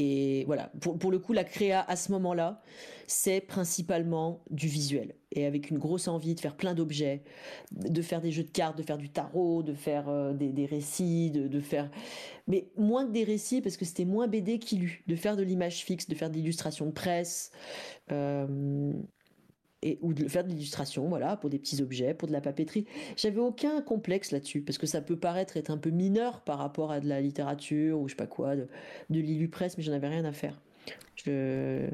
Et 0.00 0.44
voilà, 0.46 0.70
pour, 0.80 0.96
pour 0.96 1.10
le 1.10 1.18
coup, 1.18 1.32
la 1.32 1.42
créa 1.42 1.84
à 1.86 1.96
ce 1.96 2.12
moment-là, 2.12 2.62
c'est 3.08 3.40
principalement 3.40 4.44
du 4.48 4.68
visuel. 4.68 5.16
Et 5.32 5.44
avec 5.44 5.70
une 5.70 5.78
grosse 5.78 6.06
envie 6.06 6.36
de 6.36 6.40
faire 6.40 6.56
plein 6.56 6.72
d'objets, 6.72 7.24
de 7.72 8.00
faire 8.00 8.20
des 8.20 8.30
jeux 8.30 8.44
de 8.44 8.50
cartes, 8.50 8.78
de 8.78 8.84
faire 8.84 8.96
du 8.96 9.10
tarot, 9.10 9.64
de 9.64 9.74
faire 9.74 10.08
euh, 10.08 10.32
des, 10.34 10.52
des, 10.52 10.66
récits, 10.66 11.32
de, 11.32 11.48
de, 11.48 11.60
faire... 11.60 11.90
Mais 12.46 12.70
moins 12.76 13.06
que 13.06 13.10
des 13.10 13.24
récits, 13.24 13.60
parce 13.60 13.76
que 13.76 13.84
c'était 13.84 14.04
moins 14.04 14.28
BD 14.28 14.60
qu'illu, 14.60 15.02
de 15.08 15.16
faire 15.16 15.36
de 15.36 15.42
l'image 15.42 15.84
fixe, 15.84 16.08
de 16.08 16.14
faire 16.14 16.30
de 16.30 16.36
l'illustration 16.36 16.86
de 16.86 16.92
presse. 16.92 17.50
Euh, 18.12 18.92
ou 20.02 20.12
de 20.12 20.26
faire 20.28 20.44
de 20.44 20.48
l'illustration, 20.48 21.08
voilà, 21.08 21.36
pour 21.36 21.50
des 21.50 21.58
petits 21.58 21.82
objets, 21.82 22.14
pour 22.14 22.28
de 22.28 22.32
la 22.32 22.40
papeterie. 22.40 22.86
J'avais 23.16 23.40
aucun 23.40 23.80
complexe 23.80 24.32
là-dessus, 24.32 24.60
parce 24.62 24.78
que 24.78 24.86
ça 24.86 25.00
peut 25.00 25.16
paraître 25.16 25.56
être 25.56 25.70
un 25.70 25.78
peu 25.78 25.90
mineur 25.90 26.40
par 26.40 26.58
rapport 26.58 26.90
à 26.90 27.00
de 27.00 27.08
la 27.08 27.20
littérature 27.20 28.00
ou 28.00 28.08
je 28.08 28.12
sais 28.12 28.16
pas 28.16 28.26
quoi, 28.26 28.56
de, 28.56 28.66
de 29.10 29.20
l'illupresse, 29.20 29.76
mais 29.76 29.84
j'en 29.84 29.92
avais 29.92 30.08
rien 30.08 30.24
à 30.24 30.32
faire. 30.32 30.60
Je... 31.16 31.88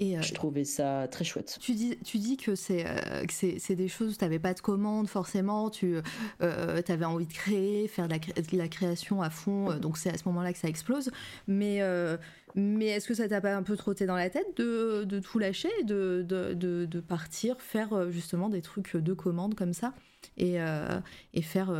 Et 0.00 0.16
euh, 0.16 0.22
je 0.22 0.32
trouvais 0.32 0.64
ça 0.64 1.06
très 1.08 1.24
chouette. 1.24 1.58
Tu 1.60 1.72
dis, 1.72 1.98
tu 1.98 2.16
dis 2.16 2.38
que 2.38 2.54
c'est 2.54 2.86
euh, 2.86 3.24
c'est 3.28 3.76
des 3.76 3.86
choses 3.86 4.14
où 4.14 4.16
tu 4.16 4.24
n'avais 4.24 4.38
pas 4.38 4.54
de 4.54 4.60
commande 4.60 5.08
forcément, 5.08 5.68
tu 5.68 5.96
euh, 6.40 6.82
avais 6.88 7.04
envie 7.04 7.26
de 7.26 7.32
créer, 7.32 7.86
faire 7.86 8.08
de 8.08 8.14
la, 8.14 8.18
de 8.18 8.56
la 8.56 8.68
création 8.68 9.20
à 9.20 9.28
fond, 9.28 9.76
donc 9.76 9.98
c'est 9.98 10.08
à 10.08 10.16
ce 10.16 10.24
moment-là 10.24 10.54
que 10.54 10.58
ça 10.58 10.68
explose. 10.68 11.10
Mais, 11.46 11.82
mais 12.54 12.86
est-ce 12.86 13.06
que 13.06 13.14
ça 13.14 13.28
t'a 13.28 13.42
pas 13.42 13.54
un 13.54 13.62
peu 13.62 13.76
trotté 13.76 14.06
dans 14.06 14.16
la 14.16 14.30
tête 14.30 14.56
de, 14.56 15.04
de 15.04 15.20
tout 15.20 15.38
lâcher, 15.38 15.70
de, 15.84 16.24
de, 16.26 16.54
de, 16.54 17.00
partir 17.00 17.60
faire 17.60 18.10
justement 18.10 18.48
des 18.48 18.62
trucs 18.62 18.96
de 18.96 19.12
commande 19.12 19.54
comme 19.54 19.74
ça 19.74 19.92
et, 20.38 20.56
et 21.34 21.42
faire 21.42 21.74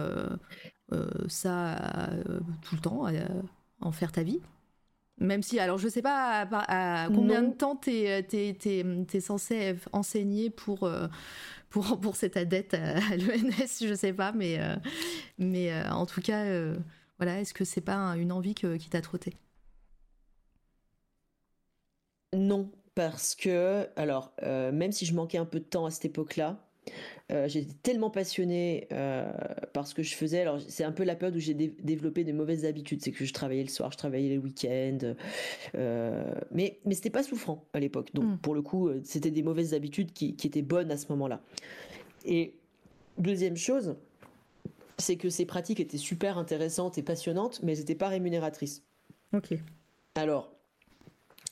ça 1.28 2.10
tout 2.62 2.74
le 2.74 2.80
temps, 2.80 3.06
en 3.80 3.92
faire 3.92 4.12
ta 4.12 4.22
vie? 4.22 4.40
Même 5.20 5.42
si, 5.42 5.60
alors 5.60 5.78
je 5.78 5.88
sais 5.88 6.02
pas 6.02 6.48
à, 6.50 7.08
combien 7.08 7.42
de 7.42 7.52
temps 7.52 7.76
tu 7.76 7.90
es, 7.90 8.26
es, 8.32 9.20
censé 9.20 9.76
enseigner 9.92 10.48
pour, 10.50 10.84
euh, 10.84 11.06
pour, 11.68 12.00
pour 12.00 12.16
cette 12.16 12.36
adette 12.36 12.74
à, 12.74 13.16
l'ENS, 13.16 13.84
je 13.86 13.94
sais 13.94 14.14
pas, 14.14 14.32
mais, 14.32 14.58
euh, 14.58 14.74
mais 15.38 15.72
euh, 15.72 15.88
en 15.90 16.06
tout 16.06 16.22
cas, 16.22 16.44
voilà, 17.18 17.40
est-ce 17.40 17.54
que 17.54 17.64
c'est 17.64 17.82
pas 17.82 17.96
une 18.16 18.32
envie 18.32 18.54
qui 18.54 18.88
t'a 18.88 19.02
trotté 19.02 19.36
Non, 22.34 22.72
parce 22.94 23.34
que, 23.34 23.88
alors, 23.96 24.32
même 24.42 24.90
si 24.90 25.04
je 25.04 25.14
manquais 25.14 25.38
un 25.38 25.44
peu 25.44 25.60
de 25.60 25.64
temps 25.64 25.84
à 25.84 25.90
cette 25.90 26.06
époque-là, 26.06 26.56
euh, 27.30 27.48
j'étais 27.48 27.72
tellement 27.82 28.10
passionnée 28.10 28.88
euh, 28.92 29.30
par 29.72 29.86
ce 29.86 29.94
que 29.94 30.02
je 30.02 30.14
faisais. 30.14 30.40
Alors, 30.40 30.60
c'est 30.66 30.84
un 30.84 30.92
peu 30.92 31.04
la 31.04 31.14
période 31.14 31.36
où 31.36 31.40
j'ai 31.40 31.54
développé 31.54 32.24
de 32.24 32.32
mauvaises 32.32 32.64
habitudes. 32.64 33.02
C'est 33.02 33.12
que 33.12 33.24
je 33.24 33.32
travaillais 33.32 33.62
le 33.62 33.68
soir, 33.68 33.92
je 33.92 33.98
travaillais 33.98 34.28
les 34.28 34.38
week-ends. 34.38 35.14
Euh, 35.74 36.34
mais 36.50 36.78
mais 36.84 36.94
c'était 36.94 37.10
pas 37.10 37.22
souffrant 37.22 37.64
à 37.72 37.80
l'époque. 37.80 38.10
Donc, 38.14 38.24
mm. 38.24 38.38
pour 38.38 38.54
le 38.54 38.62
coup, 38.62 38.90
c'était 39.04 39.30
des 39.30 39.42
mauvaises 39.42 39.74
habitudes 39.74 40.12
qui, 40.12 40.34
qui 40.34 40.46
étaient 40.46 40.62
bonnes 40.62 40.90
à 40.90 40.96
ce 40.96 41.06
moment-là. 41.10 41.40
Et 42.24 42.54
deuxième 43.18 43.56
chose, 43.56 43.96
c'est 44.98 45.16
que 45.16 45.30
ces 45.30 45.46
pratiques 45.46 45.80
étaient 45.80 45.98
super 45.98 46.38
intéressantes 46.38 46.98
et 46.98 47.02
passionnantes, 47.02 47.60
mais 47.62 47.72
elles 47.72 47.78
n'étaient 47.78 47.94
pas 47.94 48.08
rémunératrices. 48.08 48.82
Ok. 49.32 49.54
Alors, 50.14 50.52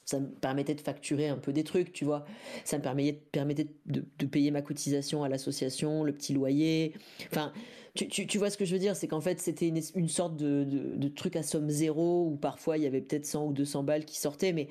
ça 0.08 0.20
me 0.20 0.26
permettait 0.26 0.74
de 0.74 0.80
facturer 0.80 1.28
un 1.28 1.36
peu 1.36 1.52
des 1.52 1.64
trucs, 1.64 1.92
tu 1.92 2.06
vois. 2.06 2.24
Ça 2.64 2.78
me 2.78 2.82
permettait, 2.82 3.20
permettait 3.30 3.66
de, 3.84 4.06
de 4.18 4.26
payer 4.26 4.50
ma 4.50 4.62
cotisation 4.62 5.22
à 5.22 5.28
l'association, 5.28 6.02
le 6.02 6.14
petit 6.14 6.32
loyer. 6.32 6.94
Enfin, 7.26 7.52
tu, 7.94 8.08
tu, 8.08 8.26
tu 8.26 8.38
vois 8.38 8.48
ce 8.48 8.56
que 8.56 8.64
je 8.64 8.72
veux 8.72 8.78
dire? 8.78 8.96
C'est 8.96 9.06
qu'en 9.06 9.20
fait, 9.20 9.38
c'était 9.38 9.68
une, 9.68 9.82
une, 9.94 10.08
sorte 10.08 10.34
de, 10.36 10.64
de, 10.64 10.96
de, 10.96 11.08
truc 11.08 11.36
à 11.36 11.42
somme 11.42 11.68
zéro 11.68 12.26
où 12.26 12.36
parfois 12.36 12.78
il 12.78 12.84
y 12.84 12.86
avait 12.86 13.02
peut-être 13.02 13.26
100 13.26 13.48
ou 13.48 13.52
200 13.52 13.82
balles 13.82 14.06
qui 14.06 14.18
sortaient, 14.18 14.54
mais 14.54 14.68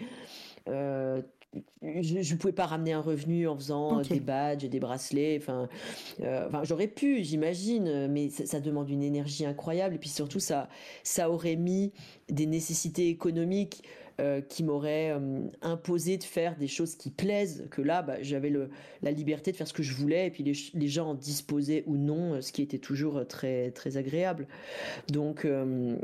euh, 0.69 1.21
je 1.83 2.33
ne 2.33 2.37
pouvais 2.39 2.51
pas 2.51 2.65
ramener 2.65 2.93
un 2.93 3.01
revenu 3.01 3.47
en 3.47 3.55
faisant 3.55 3.99
okay. 3.99 4.15
des 4.15 4.19
badges, 4.19 4.65
des 4.65 4.79
bracelets. 4.79 5.37
Enfin, 5.39 5.69
euh, 6.21 6.47
enfin 6.47 6.63
j'aurais 6.63 6.87
pu, 6.87 7.23
j'imagine, 7.23 8.07
mais 8.07 8.31
ça, 8.31 8.47
ça, 8.47 8.59
demande 8.59 8.89
une 8.89 9.03
énergie 9.03 9.45
incroyable. 9.45 9.93
Et 9.93 9.99
puis 9.99 10.09
surtout, 10.09 10.39
ça, 10.39 10.67
ça 11.03 11.29
aurait 11.29 11.57
mis 11.57 11.93
des 12.27 12.47
nécessités 12.47 13.09
économiques 13.09 13.83
euh, 14.19 14.41
qui 14.41 14.63
m'aurait 14.63 15.11
euh, 15.11 15.43
imposé 15.61 16.17
de 16.17 16.23
faire 16.23 16.55
des 16.57 16.67
choses 16.67 16.95
qui 16.95 17.11
plaisent, 17.11 17.67
que 17.69 17.83
là, 17.83 18.01
bah, 18.01 18.15
j'avais 18.21 18.51
la 19.03 19.11
liberté 19.11 19.51
de 19.51 19.57
faire 19.57 19.67
ce 19.67 19.73
que 19.73 19.83
je 19.83 19.93
voulais, 19.93 20.25
et 20.25 20.31
puis 20.31 20.43
les, 20.43 20.53
les, 20.73 20.87
gens 20.87 21.09
en 21.09 21.13
disposaient 21.13 21.83
ou 21.85 21.97
non, 21.97 22.33
euh, 22.33 22.41
ce 22.41 22.51
qui 22.51 22.63
était 22.63 22.79
toujours 22.79 23.27
très, 23.27 23.69
très 23.69 23.95
agréable. 23.95 24.47
Donc, 25.09 25.45
euh, 25.45 25.97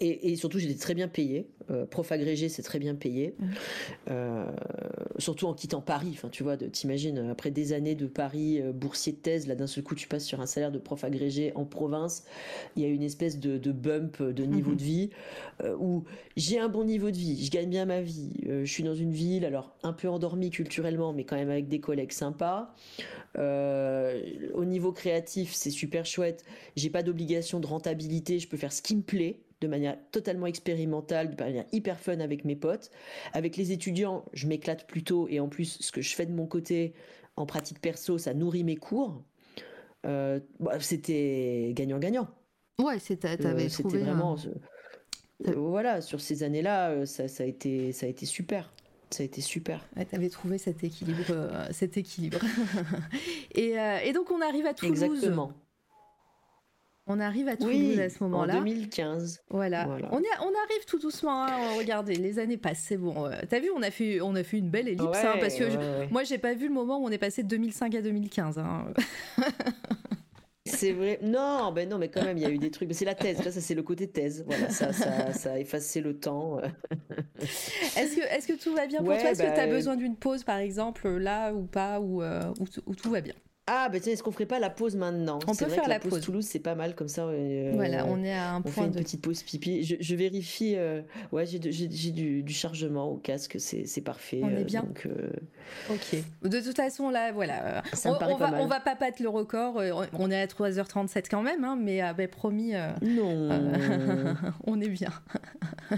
et, 0.00 0.32
et, 0.32 0.36
surtout, 0.36 0.58
j'étais 0.58 0.78
très 0.78 0.94
bien 0.94 1.08
payé. 1.08 1.48
Euh, 1.70 1.86
prof 1.86 2.10
agrégé, 2.12 2.48
c'est 2.48 2.62
très 2.62 2.78
bien 2.78 2.94
payé. 2.94 3.34
Mmh. 3.38 3.46
Euh, 4.10 4.44
surtout 5.18 5.46
en 5.46 5.54
quittant 5.54 5.80
Paris. 5.80 6.10
Enfin, 6.12 6.28
tu 6.28 6.42
vois, 6.42 6.56
t'imagines, 6.56 7.18
après 7.30 7.50
des 7.50 7.72
années 7.72 7.94
de 7.94 8.06
Paris, 8.06 8.60
euh, 8.60 8.72
boursier 8.72 9.12
de 9.12 9.18
thèse, 9.18 9.46
là 9.46 9.54
d'un 9.54 9.66
seul 9.66 9.84
coup, 9.84 9.94
tu 9.94 10.08
passes 10.08 10.24
sur 10.24 10.40
un 10.40 10.46
salaire 10.46 10.72
de 10.72 10.78
prof 10.78 11.04
agrégé 11.04 11.52
en 11.54 11.64
province. 11.64 12.24
Il 12.76 12.82
y 12.82 12.86
a 12.86 12.88
une 12.88 13.02
espèce 13.02 13.38
de, 13.38 13.58
de 13.58 13.72
bump 13.72 14.22
de 14.22 14.44
niveau 14.44 14.72
mmh. 14.72 14.76
de 14.76 14.82
vie 14.82 15.10
euh, 15.62 15.76
où 15.78 16.04
j'ai 16.36 16.58
un 16.58 16.68
bon 16.68 16.84
niveau 16.84 17.10
de 17.10 17.16
vie, 17.16 17.44
je 17.44 17.50
gagne 17.50 17.68
bien 17.68 17.84
ma 17.84 18.00
vie. 18.00 18.32
Euh, 18.46 18.64
je 18.64 18.72
suis 18.72 18.82
dans 18.82 18.94
une 18.94 19.12
ville, 19.12 19.44
alors 19.44 19.76
un 19.82 19.92
peu 19.92 20.08
endormie 20.08 20.50
culturellement, 20.50 21.12
mais 21.12 21.24
quand 21.24 21.36
même 21.36 21.50
avec 21.50 21.68
des 21.68 21.80
collègues 21.80 22.12
sympas. 22.12 22.74
au 23.36 24.64
niveau 24.64 24.92
créatif, 24.92 25.52
c'est 25.54 25.70
super 25.70 26.06
chouette. 26.06 26.44
J'ai 26.76 26.90
pas 26.90 27.02
d'obligation 27.02 27.60
de 27.60 27.66
rentabilité, 27.66 28.38
je 28.38 28.48
peux 28.48 28.56
faire 28.56 28.72
ce 28.72 28.82
qui 28.82 28.96
me 28.96 29.02
plaît 29.02 29.40
de 29.60 29.68
manière 29.68 29.96
totalement 30.10 30.46
expérimentale, 30.46 31.34
de 31.34 31.42
manière 31.42 31.64
hyper 31.72 31.98
fun 31.98 32.20
avec 32.20 32.44
mes 32.44 32.56
potes. 32.56 32.90
Avec 33.32 33.56
les 33.56 33.72
étudiants, 33.72 34.24
je 34.32 34.46
m'éclate 34.46 34.86
plutôt 34.86 35.28
et 35.28 35.40
en 35.40 35.48
plus, 35.48 35.78
ce 35.80 35.92
que 35.92 36.00
je 36.00 36.14
fais 36.14 36.26
de 36.26 36.32
mon 36.32 36.46
côté 36.46 36.94
en 37.36 37.46
pratique 37.46 37.80
perso, 37.80 38.18
ça 38.18 38.34
nourrit 38.34 38.64
mes 38.64 38.76
cours. 38.76 39.22
Euh, 40.06 40.40
bah, 40.60 40.78
c'était 40.80 41.72
gagnant-gagnant. 41.74 42.28
Ouais, 42.78 42.98
c'était 42.98 43.28
euh, 43.46 43.68
vraiment. 43.90 44.36
Euh, 45.46 45.52
voilà, 45.56 46.00
sur 46.00 46.20
ces 46.20 46.42
années-là, 46.42 46.90
euh, 46.90 47.06
ça, 47.06 47.28
ça, 47.28 47.44
a 47.44 47.46
été, 47.46 47.92
ça 47.92 48.06
a 48.06 48.08
été 48.08 48.26
super 48.26 48.70
ça 49.14 49.22
a 49.22 49.26
été 49.26 49.40
super. 49.40 49.86
Ouais, 49.96 50.04
tu 50.04 50.14
avais 50.16 50.28
trouvé 50.28 50.58
cet 50.58 50.82
équilibre. 50.82 51.24
Euh, 51.30 51.66
cet 51.70 51.96
équilibre. 51.96 52.38
et, 53.54 53.78
euh, 53.78 53.98
et, 54.04 54.12
donc 54.12 54.30
on 54.30 54.40
arrive 54.40 54.66
à 54.66 54.74
Toulouse. 54.74 55.02
Exactement. 55.02 55.52
On 57.06 57.20
arrive 57.20 57.48
à 57.48 57.56
Toulouse 57.56 57.74
oui, 57.74 58.00
à 58.00 58.08
ce 58.08 58.22
moment-là. 58.24 58.56
En 58.56 58.58
2015. 58.60 59.42
Voilà. 59.50 59.84
voilà. 59.84 60.08
On, 60.10 60.20
y 60.20 60.26
a, 60.26 60.40
on, 60.40 60.46
arrive 60.46 60.84
tout 60.86 60.98
doucement. 60.98 61.44
Hein. 61.44 61.76
Regardez, 61.76 62.14
les 62.14 62.38
années 62.38 62.56
passent, 62.56 62.84
c'est 62.86 62.96
bon. 62.96 63.26
Euh, 63.26 63.32
T'as 63.48 63.60
vu, 63.60 63.70
on 63.76 63.82
a 63.82 63.90
fait, 63.90 64.22
on 64.22 64.34
a 64.34 64.42
fait 64.42 64.56
une 64.58 64.70
belle 64.70 64.88
ellipse, 64.88 65.04
ouais, 65.04 65.26
hein, 65.26 65.36
parce 65.38 65.54
que 65.56 65.64
ouais, 65.64 65.70
je, 65.70 65.76
ouais. 65.76 66.08
moi, 66.10 66.24
j'ai 66.24 66.38
pas 66.38 66.54
vu 66.54 66.68
le 66.68 66.72
moment 66.72 66.98
où 66.98 67.04
on 67.04 67.10
est 67.10 67.18
passé 67.18 67.42
de 67.42 67.48
2005 67.48 67.94
à 67.94 68.00
2015. 68.00 68.58
Hein. 68.58 68.86
C'est 70.66 70.92
vrai. 70.92 71.18
Non, 71.22 71.72
ben 71.72 71.86
non, 71.86 71.98
mais 71.98 72.08
quand 72.08 72.24
même, 72.24 72.38
il 72.38 72.42
y 72.42 72.46
a 72.46 72.50
eu 72.50 72.56
des 72.56 72.70
trucs. 72.70 72.92
C'est 72.94 73.04
la 73.04 73.14
thèse. 73.14 73.44
Là, 73.44 73.52
ça, 73.52 73.60
c'est 73.60 73.74
le 73.74 73.82
côté 73.82 74.08
thèse. 74.08 74.42
Voilà, 74.46 74.70
ça, 74.70 74.94
ça, 74.94 75.32
ça 75.34 75.52
a 75.52 75.58
effacé 75.58 76.00
le 76.00 76.18
temps. 76.18 76.58
est-ce 77.38 78.16
que, 78.16 78.22
est-ce 78.34 78.48
que 78.48 78.54
tout 78.54 78.74
va 78.74 78.86
bien 78.86 79.00
pour 79.00 79.08
ouais, 79.08 79.20
toi? 79.20 79.30
Est-ce 79.30 79.42
bah, 79.42 79.50
que 79.50 79.54
tu 79.54 79.60
as 79.60 79.66
besoin 79.66 79.96
d'une 79.96 80.16
pause, 80.16 80.42
par 80.42 80.56
exemple, 80.56 81.06
là 81.18 81.52
ou 81.52 81.66
pas, 81.66 82.00
ou, 82.00 82.22
euh, 82.22 82.50
ou, 82.60 82.64
ou 82.86 82.94
tout 82.94 83.10
va 83.10 83.20
bien? 83.20 83.34
Ah, 83.66 83.88
bah 83.90 83.98
tiens, 83.98 84.12
est-ce 84.12 84.22
qu'on 84.22 84.30
ferait 84.30 84.44
pas 84.44 84.58
la 84.58 84.68
pause 84.68 84.94
maintenant 84.94 85.38
On 85.46 85.54
peut 85.54 85.64
vrai 85.64 85.74
faire 85.74 85.84
que 85.84 85.88
la, 85.88 85.94
la 85.94 86.00
pause. 86.00 86.10
pause. 86.10 86.20
Toulouse, 86.20 86.46
c'est 86.46 86.58
pas 86.58 86.74
mal 86.74 86.94
comme 86.94 87.08
ça. 87.08 87.22
Euh, 87.24 87.72
voilà, 87.74 88.04
on 88.06 88.22
est 88.22 88.34
à 88.34 88.50
un 88.50 88.58
on 88.58 88.62
point 88.62 88.72
fait 88.72 88.80
une 88.84 88.90
de... 88.90 88.98
petite 88.98 89.22
pause 89.22 89.42
pipi. 89.42 89.82
Je, 89.84 89.96
je 89.98 90.14
vérifie. 90.14 90.74
Euh, 90.76 91.00
ouais, 91.32 91.46
j'ai 91.46 91.58
du, 91.58 92.42
du, 92.42 92.52
chargement 92.52 93.10
au 93.10 93.16
casque, 93.16 93.56
c'est 93.58 94.00
parfait. 94.02 94.40
On 94.42 94.50
est 94.50 94.64
bien. 94.64 94.82
Donc, 94.82 95.06
euh... 95.06 95.30
Ok. 95.90 96.22
De 96.42 96.60
toute 96.60 96.76
façon, 96.76 97.08
là, 97.08 97.32
voilà. 97.32 97.82
Ça 97.94 98.10
on, 98.10 98.14
me 98.14 98.18
paraît 98.18 98.34
on 98.34 98.38
pas 98.38 98.44
va, 98.44 98.50
mal. 98.50 98.60
on 98.60 98.66
va 98.66 98.80
pas 98.80 98.96
battre 98.96 99.22
le 99.22 99.30
record. 99.30 99.80
On 100.12 100.30
est 100.30 100.42
à 100.42 100.46
3h37 100.46 101.24
quand 101.30 101.42
même, 101.42 101.64
hein, 101.64 101.78
mais 101.80 102.02
bah, 102.12 102.28
promis. 102.28 102.74
Non. 103.00 103.48
on 104.66 104.78
est 104.82 104.88
bien. 104.88 105.10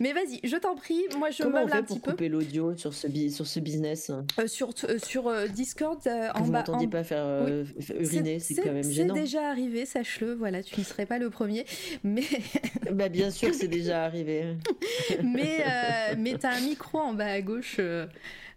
mais 0.00 0.12
vas-y, 0.12 0.38
je 0.44 0.56
t'en 0.56 0.76
prie. 0.76 1.02
Moi, 1.18 1.30
je 1.30 1.42
Comment 1.42 1.64
on 1.64 1.66
fait 1.66 1.74
un 1.74 1.82
pour 1.82 1.96
petit 1.96 2.00
peu. 2.00 2.10
couper 2.12 2.28
l'audio 2.28 2.76
sur 2.76 2.94
ce, 2.94 3.08
sur 3.30 3.48
ce 3.48 3.58
business? 3.58 4.12
Sur 4.46 4.70
sur 5.02 5.32
Discord, 5.48 5.98
en 6.36 6.46
bas. 6.46 6.67
M'entendiez 6.68 6.86
en- 6.86 6.90
pas 6.90 7.04
faire 7.04 7.24
euh, 7.24 7.64
uriner, 7.98 8.38
c'est 8.40 8.56
quand 8.56 8.72
même 8.72 8.82
c'est 8.82 8.92
gênant. 8.92 9.14
déjà 9.14 9.48
arrivé, 9.48 9.86
sache-le. 9.86 10.34
Voilà, 10.34 10.62
tu 10.62 10.80
ne 10.80 10.84
serais 10.84 11.06
pas 11.06 11.18
le 11.18 11.30
premier. 11.30 11.64
Mais 12.04 12.22
Bah, 12.92 13.08
bien 13.08 13.30
sûr, 13.30 13.54
c'est 13.54 13.68
déjà 13.68 14.04
arrivé. 14.04 14.56
mais, 15.22 15.60
euh, 15.66 16.14
mais 16.18 16.36
t'as 16.38 16.52
un 16.56 16.60
micro 16.60 16.98
en 16.98 17.12
bas 17.14 17.26
à 17.32 17.40
gauche 17.42 17.76
euh, 17.78 18.06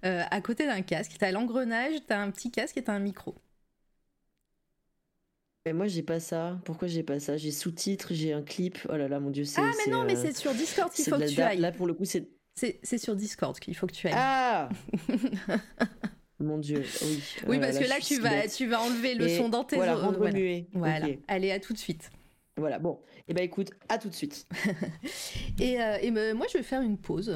euh, 0.05 0.23
à 0.29 0.41
côté 0.41 0.65
d'un 0.65 0.81
casque. 0.81 1.13
T'as 1.19 1.31
l'engrenage, 1.31 1.95
t'as 2.07 2.19
un 2.19 2.31
petit 2.31 2.51
casque 2.51 2.77
et 2.77 2.83
t'as 2.83 2.93
un 2.93 2.99
micro. 2.99 3.35
Mais 5.65 5.73
moi, 5.73 5.87
j'ai 5.87 6.01
pas 6.01 6.19
ça. 6.19 6.59
Pourquoi 6.65 6.87
j'ai 6.87 7.03
pas 7.03 7.19
ça? 7.19 7.37
J'ai 7.37 7.51
sous-titres, 7.51 8.13
j'ai 8.13 8.33
un 8.33 8.41
clip. 8.41 8.79
Oh 8.89 8.97
là 8.97 9.07
là, 9.07 9.19
mon 9.19 9.29
dieu, 9.29 9.45
c'est. 9.45 9.61
Ah, 9.61 9.71
mais 9.77 9.91
non, 9.91 10.03
mais 10.05 10.15
c'est 10.15 10.35
sur 10.35 10.53
Discord 10.53 10.91
qu'il 10.91 11.05
c'est 11.05 11.11
faut 11.11 11.17
que 11.17 11.27
tu 11.29 11.41
ailles. 11.41 11.59
Là, 11.59 11.71
pour 11.71 11.87
le 11.87 11.93
coup, 11.93 12.05
c'est. 12.05 12.29
C'est 12.55 12.79
c'est 12.83 12.97
sur 12.97 13.15
Discord 13.15 13.57
qu'il 13.59 13.75
faut 13.75 13.87
que 13.87 13.93
tu 13.93 14.07
ailles. 14.07 14.13
Ah 14.15 14.69
Mon 16.41 16.57
dieu, 16.57 16.83
oui. 17.03 17.23
oui, 17.47 17.57
Oh 17.57 17.61
parce 17.61 17.77
que 17.79 17.87
là, 17.87 17.99
tu 18.01 18.19
vas, 18.19 18.47
tu 18.47 18.67
vas 18.67 18.81
enlever 18.81 19.15
le 19.15 19.27
Et 19.27 19.37
son 19.37 19.49
dans 19.49 19.63
tes 19.63 19.75
Voilà, 19.75 19.95
rendre 19.95 20.17
voilà. 20.17 20.33
muet. 20.33 20.67
Voilà. 20.73 21.07
Allez, 21.27 21.51
à 21.51 21.59
tout 21.59 21.73
de 21.73 21.77
suite. 21.77 22.09
Voilà, 22.57 22.79
bon. 22.79 22.99
Eh 23.27 23.33
ben 23.33 23.43
écoute, 23.43 23.71
à 23.89 23.97
tout 23.97 24.09
de 24.09 24.13
suite. 24.13 24.47
et, 25.59 25.77
et 26.01 26.11
moi, 26.11 26.45
je 26.51 26.57
vais 26.57 26.63
faire 26.63 26.81
une 26.81 26.97
pause. 26.97 27.35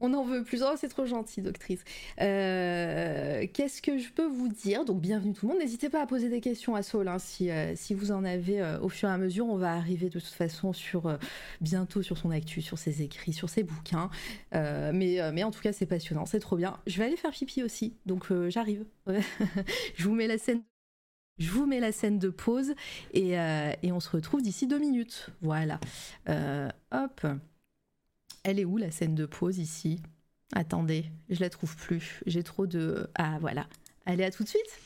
On 0.00 0.10
n'en 0.10 0.24
veut 0.24 0.42
plus. 0.42 0.62
Oh, 0.62 0.74
c'est 0.76 0.88
trop 0.88 1.06
gentil, 1.06 1.40
doctrice. 1.40 1.82
Euh, 2.20 3.46
qu'est-ce 3.52 3.80
que 3.80 3.98
je 3.98 4.10
peux 4.10 4.26
vous 4.26 4.48
dire? 4.48 4.84
Donc, 4.84 5.00
bienvenue 5.00 5.32
tout 5.32 5.46
le 5.46 5.52
monde. 5.52 5.62
N'hésitez 5.62 5.88
pas 5.88 6.02
à 6.02 6.06
poser 6.06 6.28
des 6.28 6.40
questions 6.40 6.74
à 6.74 6.82
Saul 6.82 7.08
hein, 7.08 7.18
si, 7.18 7.50
euh, 7.50 7.74
si, 7.76 7.94
vous 7.94 8.12
en 8.12 8.24
avez 8.24 8.60
euh, 8.60 8.78
au 8.80 8.90
fur 8.90 9.08
et 9.08 9.12
à 9.12 9.18
mesure. 9.18 9.46
On 9.46 9.56
va 9.56 9.72
arriver 9.72 10.10
de 10.10 10.20
toute 10.20 10.24
façon 10.24 10.72
sur 10.72 11.16
bientôt 11.60 12.02
sur 12.02 12.18
son 12.18 12.30
actu, 12.30 12.60
sur 12.60 12.78
ses 12.78 13.02
écrits, 13.02 13.32
sur 13.32 13.48
ses 13.48 13.62
bouquins. 13.62 14.10
mais, 14.52 15.18
mais 15.32 15.44
en 15.44 15.50
tout 15.50 15.60
cas, 15.60 15.72
c'est 15.72 15.86
passionnant, 15.86 16.26
c'est 16.26 16.40
trop 16.40 16.56
bien. 16.56 16.78
Je 16.86 16.98
vais 16.98 17.04
aller 17.04 17.16
faire 17.16 17.30
pipi 17.30 17.62
aussi, 17.62 17.94
donc 18.04 18.26
j'arrive. 18.48 18.84
je 19.06 20.04
vous 20.04 20.14
mets 20.14 20.26
la 20.26 20.38
scène. 20.38 20.62
Je 21.38 21.50
vous 21.50 21.66
mets 21.66 21.80
la 21.80 21.92
scène 21.92 22.18
de 22.18 22.30
pause 22.30 22.74
et, 23.12 23.32
et 23.32 23.92
on 23.92 24.00
se 24.00 24.10
retrouve 24.10 24.42
d'ici 24.42 24.66
deux 24.66 24.78
minutes. 24.78 25.30
Voilà. 25.40 25.80
hop. 26.92 27.26
Elle 28.48 28.60
est 28.60 28.64
où 28.64 28.76
la 28.76 28.92
scène 28.92 29.16
de 29.16 29.26
pause 29.26 29.58
ici? 29.58 30.00
Attendez, 30.54 31.06
je 31.28 31.40
la 31.40 31.50
trouve 31.50 31.74
plus. 31.74 32.22
J'ai 32.26 32.44
trop 32.44 32.68
de. 32.68 33.10
Ah 33.16 33.38
voilà. 33.40 33.66
Allez, 34.04 34.22
à 34.22 34.30
tout 34.30 34.44
de 34.44 34.48
suite 34.48 34.80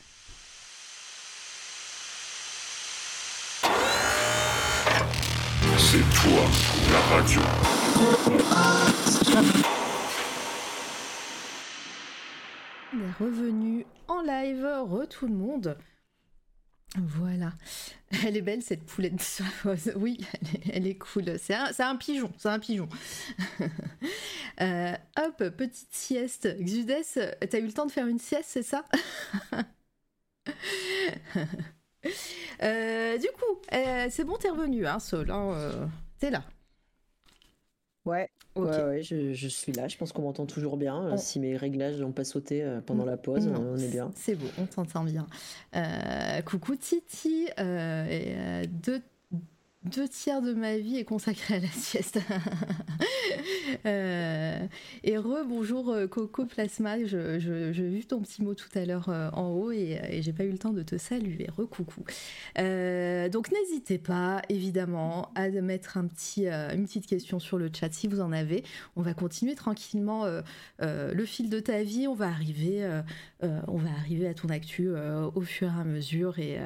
C'est 5.77 5.99
toi, 5.99 6.41
la 6.91 7.01
radio. 7.01 7.41
On 12.95 12.99
est 12.99 13.11
revenu 13.19 13.85
en 14.07 14.23
live, 14.23 14.65
re 14.65 15.07
tout 15.07 15.27
le 15.27 15.35
monde. 15.35 15.77
Voilà. 16.97 17.53
Elle 18.25 18.35
est 18.35 18.41
belle 18.41 18.61
cette 18.61 18.85
poulette 18.85 19.15
de 19.15 19.93
Oui, 19.95 20.19
elle 20.73 20.87
est, 20.87 20.97
cool. 20.97 21.39
C'est 21.39 21.53
un, 21.53 21.95
pigeon, 21.95 22.31
c'est 22.37 22.49
un 22.49 22.59
pigeon. 22.59 22.89
Euh, 24.59 24.93
hop, 25.17 25.49
petite 25.55 25.91
sieste. 25.91 26.55
Xudes, 26.59 26.93
t'as 27.49 27.59
eu 27.59 27.65
le 27.65 27.71
temps 27.71 27.87
de 27.87 27.91
faire 27.91 28.05
une 28.05 28.19
sieste, 28.19 28.49
c'est 28.49 28.63
ça? 28.63 28.85
Euh, 32.61 33.17
Du 33.17 33.27
coup, 33.27 33.61
euh, 33.73 34.07
c'est 34.11 34.23
bon, 34.23 34.37
t'es 34.37 34.49
revenu, 34.49 34.85
hein, 34.85 34.99
Sol. 34.99 35.31
Hein, 35.31 35.89
t'es 36.19 36.29
là. 36.29 36.43
Ouais, 38.05 38.29
ouais, 38.55 39.01
je, 39.03 39.47
suis 39.47 39.71
là. 39.71 39.87
Je 39.87 39.97
pense 39.97 40.11
qu'on 40.11 40.23
m'entend 40.23 40.45
toujours 40.45 40.77
bien. 40.77 41.05
Euh, 41.05 41.17
si 41.17 41.39
mes 41.39 41.55
réglages 41.55 41.99
n'ont 41.99 42.11
pas 42.11 42.23
sauté 42.23 42.63
euh, 42.63 42.81
pendant 42.81 43.05
la 43.05 43.17
pause, 43.17 43.47
on 43.47 43.77
est 43.77 43.89
bien. 43.89 44.11
C'est 44.15 44.35
beau, 44.35 44.47
on 44.57 44.65
t'entend 44.65 45.03
bien. 45.03 45.27
Euh, 45.75 46.41
coucou 46.41 46.75
Titi, 46.75 47.47
et, 47.57 48.67
deux 48.67 49.01
deux 49.85 50.07
tiers 50.07 50.41
de 50.41 50.53
ma 50.53 50.77
vie 50.77 50.97
est 50.97 51.05
consacrée 51.05 51.55
à 51.55 51.59
la 51.59 51.67
sieste. 51.67 52.19
Euh, 53.85 54.67
et 55.03 55.17
re, 55.17 55.45
bonjour 55.47 55.89
euh, 55.89 56.05
Coco 56.05 56.45
Plasma, 56.45 57.03
je, 57.05 57.39
je, 57.39 57.81
vu 57.81 58.05
ton 58.05 58.19
petit 58.19 58.43
mot 58.43 58.53
tout 58.53 58.69
à 58.75 58.85
l'heure 58.85 59.09
euh, 59.09 59.29
en 59.31 59.49
haut 59.49 59.71
et, 59.71 59.99
j'ai 60.21 60.33
pas 60.33 60.43
eu 60.43 60.51
le 60.51 60.57
temps 60.57 60.73
de 60.73 60.83
te 60.83 60.97
saluer. 60.97 61.47
Re, 61.57 61.67
coucou. 61.67 62.03
donc 62.55 63.51
n'hésitez 63.51 63.97
pas, 63.97 64.41
évidemment, 64.49 65.31
à 65.35 65.49
mettre 65.49 65.97
un 65.97 66.05
petit, 66.05 66.47
une 66.47 66.85
petite 66.85 67.07
question 67.07 67.39
sur 67.39 67.57
le 67.57 67.71
chat 67.73 67.91
si 67.91 68.07
vous 68.07 68.19
en 68.19 68.31
avez. 68.31 68.63
On 68.95 69.01
va 69.01 69.13
continuer 69.13 69.55
tranquillement 69.55 70.25
le 70.79 71.25
fil 71.25 71.49
de 71.49 71.59
ta 71.59 71.81
vie. 71.83 72.07
On 72.07 72.13
va 72.13 72.27
arriver, 72.27 72.87
on 73.41 73.77
va 73.77 73.89
arriver 73.99 74.27
à 74.27 74.33
ton 74.33 74.49
actu 74.49 74.89
au 74.89 75.41
fur 75.41 75.69
et 75.69 75.79
à 75.79 75.85
mesure 75.85 76.37
et, 76.39 76.59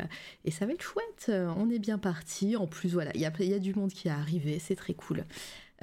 et 0.43 0.51
ça 0.51 0.65
va 0.65 0.73
être 0.73 0.81
chouette. 0.81 1.29
On 1.29 1.69
est 1.69 1.79
bien 1.79 1.97
parti. 1.97 2.55
En 2.55 2.67
plus, 2.67 2.93
voilà 2.93 3.04
il 3.13 3.21
y 3.21 3.53
a, 3.53 3.59
du 3.59 3.73
monde 3.73 3.91
qui 3.91 4.07
est 4.07 4.11
arrivé, 4.11 4.59
c'est 4.59 4.75
très 4.75 4.93
cool. 4.93 5.25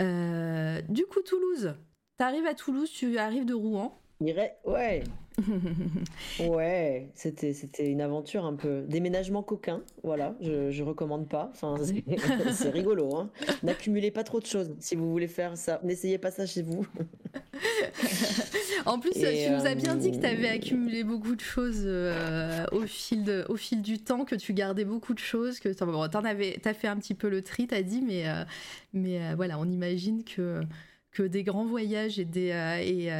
Euh, 0.00 0.80
du 0.88 1.04
coup, 1.06 1.20
Toulouse. 1.22 1.74
Tu 2.18 2.24
arrives 2.24 2.46
à 2.46 2.54
Toulouse, 2.54 2.90
tu 2.90 3.18
arrives 3.18 3.44
de 3.44 3.54
Rouen. 3.54 4.01
Ouais. 4.64 5.02
ouais, 6.40 7.08
c'était 7.14 7.54
c'était 7.54 7.90
une 7.90 8.00
aventure 8.00 8.44
un 8.44 8.54
peu 8.54 8.82
déménagement 8.82 9.42
coquin, 9.42 9.82
voilà. 10.02 10.34
Je 10.40 10.70
je 10.70 10.82
recommande 10.82 11.28
pas. 11.28 11.50
Enfin, 11.52 11.76
c'est 12.52 12.70
rigolo. 12.70 13.16
Hein. 13.16 13.30
N'accumulez 13.62 14.10
pas 14.10 14.24
trop 14.24 14.40
de 14.40 14.46
choses 14.46 14.74
si 14.78 14.94
vous 14.94 15.10
voulez 15.10 15.28
faire 15.28 15.56
ça. 15.56 15.80
N'essayez 15.84 16.18
pas 16.18 16.30
ça 16.30 16.46
chez 16.46 16.62
vous. 16.62 16.86
en 18.86 18.98
plus, 18.98 19.12
tu 19.12 19.50
nous 19.50 19.66
as 19.66 19.74
bien 19.74 19.96
dit 19.96 20.10
que 20.10 20.18
tu 20.18 20.26
avais 20.26 20.50
euh, 20.50 20.54
accumulé 20.54 21.04
beaucoup 21.04 21.34
de 21.34 21.40
choses 21.40 21.82
euh, 21.84 22.64
au, 22.72 22.82
fil 22.82 23.24
de, 23.24 23.44
au 23.48 23.56
fil 23.56 23.82
du 23.82 23.98
temps, 23.98 24.24
que 24.24 24.34
tu 24.34 24.52
gardais 24.52 24.84
beaucoup 24.84 25.14
de 25.14 25.18
choses, 25.18 25.60
que 25.60 25.68
tu 25.68 26.68
as 26.68 26.74
fait 26.74 26.88
un 26.88 26.96
petit 26.96 27.14
peu 27.14 27.28
le 27.28 27.42
tri, 27.42 27.66
tu 27.66 27.74
as 27.74 27.82
dit, 27.82 28.02
mais, 28.02 28.28
euh, 28.28 28.44
mais 28.92 29.34
voilà, 29.34 29.58
on 29.58 29.64
imagine 29.64 30.24
que 30.24 30.60
que 31.12 31.22
des 31.22 31.42
grands 31.42 31.66
voyages 31.66 32.18
et 32.18 32.24
des, 32.24 32.50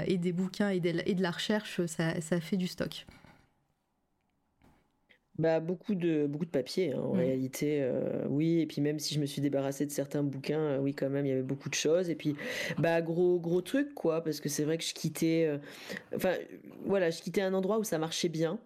et, 0.07 0.19
des 0.19 0.33
bouquins 0.33 0.71
et, 0.71 0.77
et, 1.07 1.15
de 1.15 1.23
la 1.23 1.31
recherche, 1.31 1.85
ça, 1.87 2.21
ça 2.21 2.41
fait 2.41 2.57
du 2.57 2.67
stock. 2.67 3.07
Bah, 5.39 5.61
beaucoup 5.61 5.95
de, 5.95 6.27
beaucoup 6.27 6.45
de 6.45 6.51
papier, 6.51 6.93
hein, 6.93 7.01
en 7.01 7.15
mmh. 7.15 7.19
réalité, 7.19 7.79
euh, 7.81 8.27
oui. 8.29 8.61
Et 8.61 8.67
puis 8.67 8.83
même 8.83 8.99
si 8.99 9.15
je 9.15 9.21
me 9.21 9.25
suis 9.25 9.41
débarrassée 9.41 9.87
de 9.87 9.91
certains 9.91 10.23
bouquins, 10.23 10.61
euh, 10.61 10.79
oui, 10.79 10.95
quand 10.95 11.09
même, 11.09 11.25
il 11.25 11.31
y 11.31 11.33
avait 11.33 11.43
beaucoup 11.43 11.71
de 11.71 11.75
choses. 11.75 12.11
Et 12.11 12.15
puis, 12.15 12.37
bah, 12.79 13.01
gros, 13.01 13.41
gros 13.41 13.63
truc, 13.63 13.95
quoi, 13.95 14.23
parce 14.23 14.41
que 14.41 14.51
c'est 14.51 14.65
vrai 14.65 14.77
que 14.77 14.85
je 14.85 14.93
quittais, 14.93 15.47
euh, 15.47 15.57
enfin, 16.15 16.35
voilà, 16.85 17.09
je 17.11 17.23
quittais 17.23 17.41
un 17.41 17.55
endroit 17.55 17.79
où 17.79 17.85
ça 17.85 17.99
marchait 17.99 18.29
bien. 18.29 18.59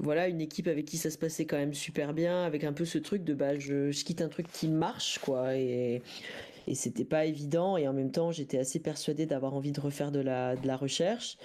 voilà, 0.00 0.28
une 0.28 0.40
équipe 0.40 0.66
avec 0.66 0.86
qui 0.86 0.96
ça 0.96 1.10
se 1.10 1.18
passait 1.18 1.44
quand 1.44 1.58
même 1.58 1.74
super 1.74 2.14
bien, 2.14 2.42
avec 2.42 2.64
un 2.64 2.72
peu 2.72 2.86
ce 2.86 2.96
truc 2.96 3.22
de, 3.22 3.34
bah, 3.34 3.58
je, 3.58 3.90
je 3.90 4.04
quitte 4.04 4.22
un 4.22 4.28
truc 4.28 4.50
qui 4.50 4.68
marche, 4.68 5.18
quoi. 5.18 5.56
Et, 5.56 6.00
et 6.70 6.74
c'était 6.76 7.04
pas 7.04 7.26
évident. 7.26 7.76
Et 7.76 7.88
en 7.88 7.92
même 7.92 8.12
temps, 8.12 8.30
j'étais 8.30 8.58
assez 8.58 8.78
persuadée 8.78 9.26
d'avoir 9.26 9.54
envie 9.54 9.72
de 9.72 9.80
refaire 9.80 10.12
de 10.12 10.20
la, 10.20 10.54
de 10.54 10.66
la 10.66 10.76
recherche. 10.76 11.36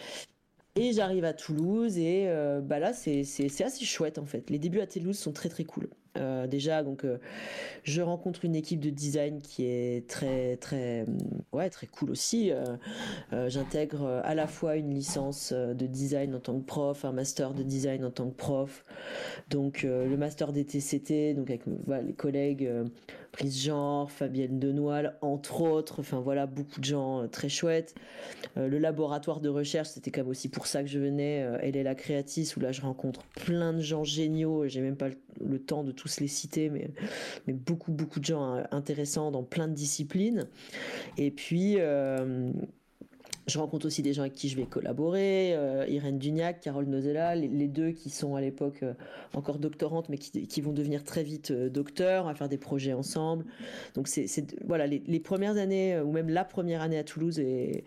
Et 0.78 0.92
j'arrive 0.92 1.24
à 1.24 1.34
Toulouse 1.34 1.98
et 1.98 2.26
euh, 2.28 2.60
bah 2.60 2.80
là 2.80 2.92
c'est 2.92 3.22
assez 3.22 3.86
chouette 3.86 4.18
en 4.18 4.26
fait. 4.26 4.50
Les 4.50 4.60
débuts 4.60 4.82
à 4.82 4.88
Toulouse 4.88 5.18
sont 5.18 5.32
très 5.32 5.48
très 5.48 5.64
cool. 5.64 5.88
Euh, 6.18 6.48
déjà, 6.48 6.82
donc, 6.82 7.04
euh, 7.04 7.18
je 7.84 8.02
rencontre 8.02 8.46
une 8.46 8.56
équipe 8.56 8.80
de 8.80 8.90
design 8.90 9.42
qui 9.42 9.66
est 9.66 10.08
très, 10.08 10.56
très, 10.56 11.06
ouais, 11.52 11.70
très 11.70 11.88
cool 11.88 12.10
aussi. 12.12 12.52
J'intègre 13.48 14.22
à 14.24 14.34
la 14.34 14.48
fois 14.48 14.78
une 14.78 14.94
licence 14.94 15.52
de 15.52 15.86
design 15.86 16.36
en 16.36 16.40
tant 16.40 16.58
que 16.58 16.66
prof, 16.66 17.04
un 17.04 17.12
master 17.12 17.54
de 17.54 17.64
design 17.64 18.06
en 18.06 18.12
tant 18.12 18.30
que 18.30 18.36
prof. 18.36 18.86
Donc, 19.50 19.84
le 19.84 20.16
master 20.16 20.54
des 20.54 20.64
TCT, 20.64 21.34
donc 21.34 21.50
avec 21.50 21.64
les 22.06 22.14
collègues 22.14 22.70
Prise 23.36 23.64
Genre, 23.64 24.10
Fabienne 24.10 24.60
Denoil, 24.60 25.18
entre 25.22 25.60
autres. 25.62 26.00
Enfin, 26.00 26.22
voilà, 26.22 26.46
beaucoup 26.48 26.80
de 26.80 26.86
gens 26.86 27.28
très 27.28 27.50
chouettes. 27.50 27.94
le 28.56 28.78
laboratoire 28.78 29.42
de 29.42 29.50
recherche, 29.50 29.90
c'était 29.90 30.10
quand 30.10 30.22
même 30.22 30.30
aussi 30.30 30.48
pour 30.48 30.68
ça 30.68 30.84
que 30.84 30.90
je 30.90 31.00
venais. 31.00 31.46
Elle 31.62 31.76
est 31.76 31.84
la 31.84 31.96
créatrice 31.96 32.56
où 32.56 32.62
là, 32.62 32.72
je 32.72 32.82
rencontre 32.82 33.24
plein 33.46 33.74
de 33.74 33.82
gens 33.82 34.06
géniaux. 34.06 34.70
J'ai 34.70 34.80
même 34.80 34.96
pas 34.96 35.10
le 35.42 35.60
temps 35.60 35.84
de 35.84 35.92
tout 35.92 36.08
les 36.20 36.28
citer, 36.28 36.70
mais, 36.70 36.90
beaucoup, 37.48 37.92
beaucoup 37.92 38.20
de 38.20 38.26
gens 38.26 38.64
intéressants 38.72 39.32
dans 39.32 39.44
plein 39.44 39.68
de 39.68 39.74
disciplines. 39.74 40.48
Et 41.18 41.32
puis, 41.32 41.76
euh, 41.80 42.52
je 43.48 43.60
rencontre 43.60 43.86
aussi 43.86 44.02
des 44.02 44.14
gens 44.14 44.24
avec 44.24 44.34
qui 44.34 44.50
je 44.50 44.56
vais 44.56 44.66
collaborer, 44.66 45.54
euh, 45.56 45.86
Irène 45.88 46.18
Duniac, 46.18 46.62
Carole 46.62 46.86
Nozella, 46.86 47.36
les, 47.36 47.68
deux 47.68 47.92
qui 47.92 48.10
sont 48.10 48.36
à 48.36 48.42
l'époque 48.42 48.82
euh, 48.82 48.94
encore 49.34 49.60
doctorantes, 49.60 50.10
mais 50.10 50.18
qui, 50.18 50.62
vont 50.62 50.72
devenir 50.72 51.04
très 51.04 51.24
vite 51.24 51.52
euh, 51.52 51.70
docteurs, 51.70 52.28
à 52.28 52.34
faire 52.34 52.50
des 52.50 52.58
projets 52.58 52.94
ensemble. 52.94 53.46
Donc 53.94 54.08
c'est 54.08 54.28
voilà, 54.66 54.88
les, 54.88 55.20
premières 55.20 55.58
années 55.58 56.00
ou 56.00 56.12
même 56.12 56.30
la 56.30 56.44
première 56.44 56.82
année 56.82 56.98
à 56.98 57.04
Toulouse 57.04 57.40
est, 57.40 57.84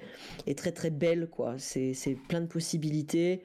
est 0.47 0.59
très 0.59 0.73
très 0.73 0.91
belle 0.91 1.29
quoi. 1.29 1.55
C'est 1.59 2.17
plein 2.29 2.41
de 2.41 2.47
possibilités 2.47 3.43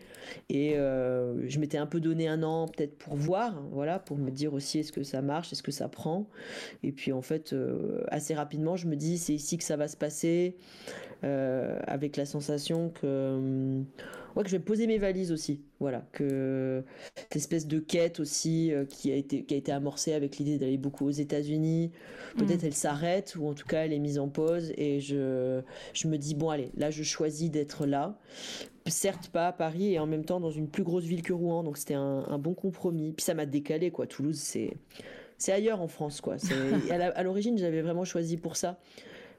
et 0.49 0.73
je 0.75 1.59
m'étais 1.59 1.77
un 1.77 1.85
peu 1.85 1.99
donné 1.99 2.27
un 2.27 2.43
an 2.43 2.67
peut-être 2.67 2.97
pour 2.97 3.15
voir, 3.15 3.57
hein, 3.57 3.67
voilà, 3.71 3.99
pour 3.99 4.17
me 4.17 4.31
dire 4.31 4.53
aussi 4.53 4.79
est-ce 4.79 4.91
que 4.91 5.03
ça 5.03 5.21
marche, 5.21 5.53
est-ce 5.53 5.63
que 5.63 5.71
ça 5.71 5.89
prend. 5.89 6.27
Et 6.83 6.91
puis 6.91 7.11
en 7.11 7.21
fait 7.21 7.55
assez 8.07 8.33
rapidement 8.33 8.75
je 8.75 8.87
me 8.87 8.95
dis 8.95 9.17
c'est 9.17 9.33
ici 9.33 9.57
que 9.57 9.63
ça 9.63 9.77
va 9.77 9.87
se 9.87 9.97
passer. 9.97 10.55
Euh, 11.23 11.79
avec 12.03 12.17
la 12.17 12.25
sensation 12.25 12.89
que, 12.89 13.01
euh, 13.05 13.81
ouais, 14.35 14.43
que 14.43 14.49
je 14.49 14.55
vais 14.55 14.63
poser 14.63 14.87
mes 14.87 14.97
valises 14.97 15.31
aussi. 15.31 15.61
Voilà, 15.79 16.05
que 16.11 16.83
cette 17.15 17.35
espèce 17.35 17.67
de 17.67 17.79
quête 17.79 18.19
aussi 18.19 18.73
euh, 18.73 18.85
qui, 18.85 19.11
a 19.11 19.15
été, 19.15 19.43
qui 19.43 19.53
a 19.53 19.57
été 19.57 19.71
amorcée 19.71 20.13
avec 20.13 20.37
l'idée 20.37 20.57
d'aller 20.57 20.77
beaucoup 20.77 21.05
aux 21.05 21.11
États-Unis, 21.11 21.91
peut-être 22.37 22.63
mm. 22.63 22.67
elle 22.67 22.73
s'arrête 22.73 23.35
ou 23.37 23.47
en 23.47 23.53
tout 23.53 23.65
cas 23.65 23.85
elle 23.85 23.93
est 23.93 23.99
mise 23.99 24.19
en 24.19 24.27
pause 24.27 24.71
et 24.77 24.99
je, 24.99 25.61
je 25.93 26.07
me 26.07 26.17
dis, 26.17 26.35
bon, 26.35 26.49
allez, 26.49 26.71
là 26.77 26.91
je 26.91 27.03
choisis 27.03 27.49
d'être 27.49 27.85
là. 27.85 28.17
Certes 28.87 29.29
pas 29.29 29.47
à 29.47 29.53
Paris 29.53 29.93
et 29.93 29.99
en 29.99 30.07
même 30.07 30.25
temps 30.25 30.41
dans 30.41 30.51
une 30.51 30.67
plus 30.67 30.83
grosse 30.83 31.05
ville 31.05 31.21
que 31.21 31.31
Rouen, 31.31 31.63
donc 31.63 31.77
c'était 31.77 31.93
un, 31.93 32.25
un 32.27 32.37
bon 32.37 32.53
compromis. 32.53 33.13
Puis 33.13 33.23
ça 33.23 33.33
m'a 33.33 33.45
décalé, 33.45 33.91
quoi. 33.91 34.07
Toulouse, 34.07 34.37
c'est 34.37 34.73
c'est 35.37 35.51
ailleurs 35.51 35.81
en 35.81 35.87
France 35.87 36.21
quoi. 36.21 36.35
À 36.91 37.23
l'origine 37.23 37.57
j'avais 37.57 37.81
vraiment 37.81 38.05
choisi 38.05 38.37
pour 38.37 38.55
ça 38.55 38.79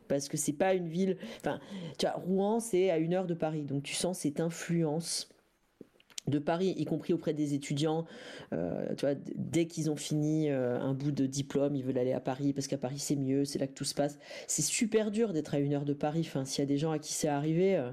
parce 0.09 0.29
que 0.29 0.37
c'est 0.37 0.53
pas 0.53 0.75
une 0.75 0.89
ville. 0.89 1.17
Enfin, 1.39 1.61
tu 1.99 2.07
vois, 2.07 2.17
Rouen, 2.17 2.61
c'est 2.61 2.91
à 2.91 2.99
une 2.99 3.15
heure 3.15 3.27
de 3.27 3.35
Paris, 3.35 3.65
donc 3.65 3.83
tu 3.83 3.95
sens 3.95 4.21
cette 4.21 4.41
influence 4.41 5.29
de 6.27 6.39
Paris, 6.39 6.75
y 6.77 6.85
compris 6.85 7.13
auprès 7.13 7.35
des 7.35 7.55
étudiants. 7.55 8.07
Euh, 8.53 8.87
dès 9.35 9.67
qu'ils 9.67 9.91
ont 9.91 9.97
fini 9.97 10.51
euh, 10.51 10.81
un 10.81 10.95
bout 10.95 11.13
de 11.13 11.27
diplôme, 11.27 11.77
ils 11.77 11.85
veulent 11.85 11.99
aller 11.99 12.13
à 12.13 12.21
Paris 12.21 12.53
parce 12.53 12.67
qu'à 12.67 12.79
Paris 12.79 12.99
c'est 12.99 13.17
mieux, 13.17 13.45
c'est 13.45 13.59
là 13.59 13.67
que 13.67 13.75
tout 13.75 13.85
se 13.85 13.95
passe. 13.95 14.19
C'est 14.47 14.63
super 14.63 15.11
dur 15.11 15.33
d'être 15.33 15.55
à 15.55 15.59
une 15.59 15.75
heure 15.75 15.85
de 15.85 15.93
Paris. 15.93 16.25
Enfin, 16.27 16.45
s'il 16.45 16.61
y 16.61 16.67
a 16.67 16.69
des 16.69 16.79
gens 16.79 16.93
à 16.93 16.99
qui 16.99 17.13
c'est 17.13 17.29
arrivé, 17.29 17.77
euh, 17.77 17.91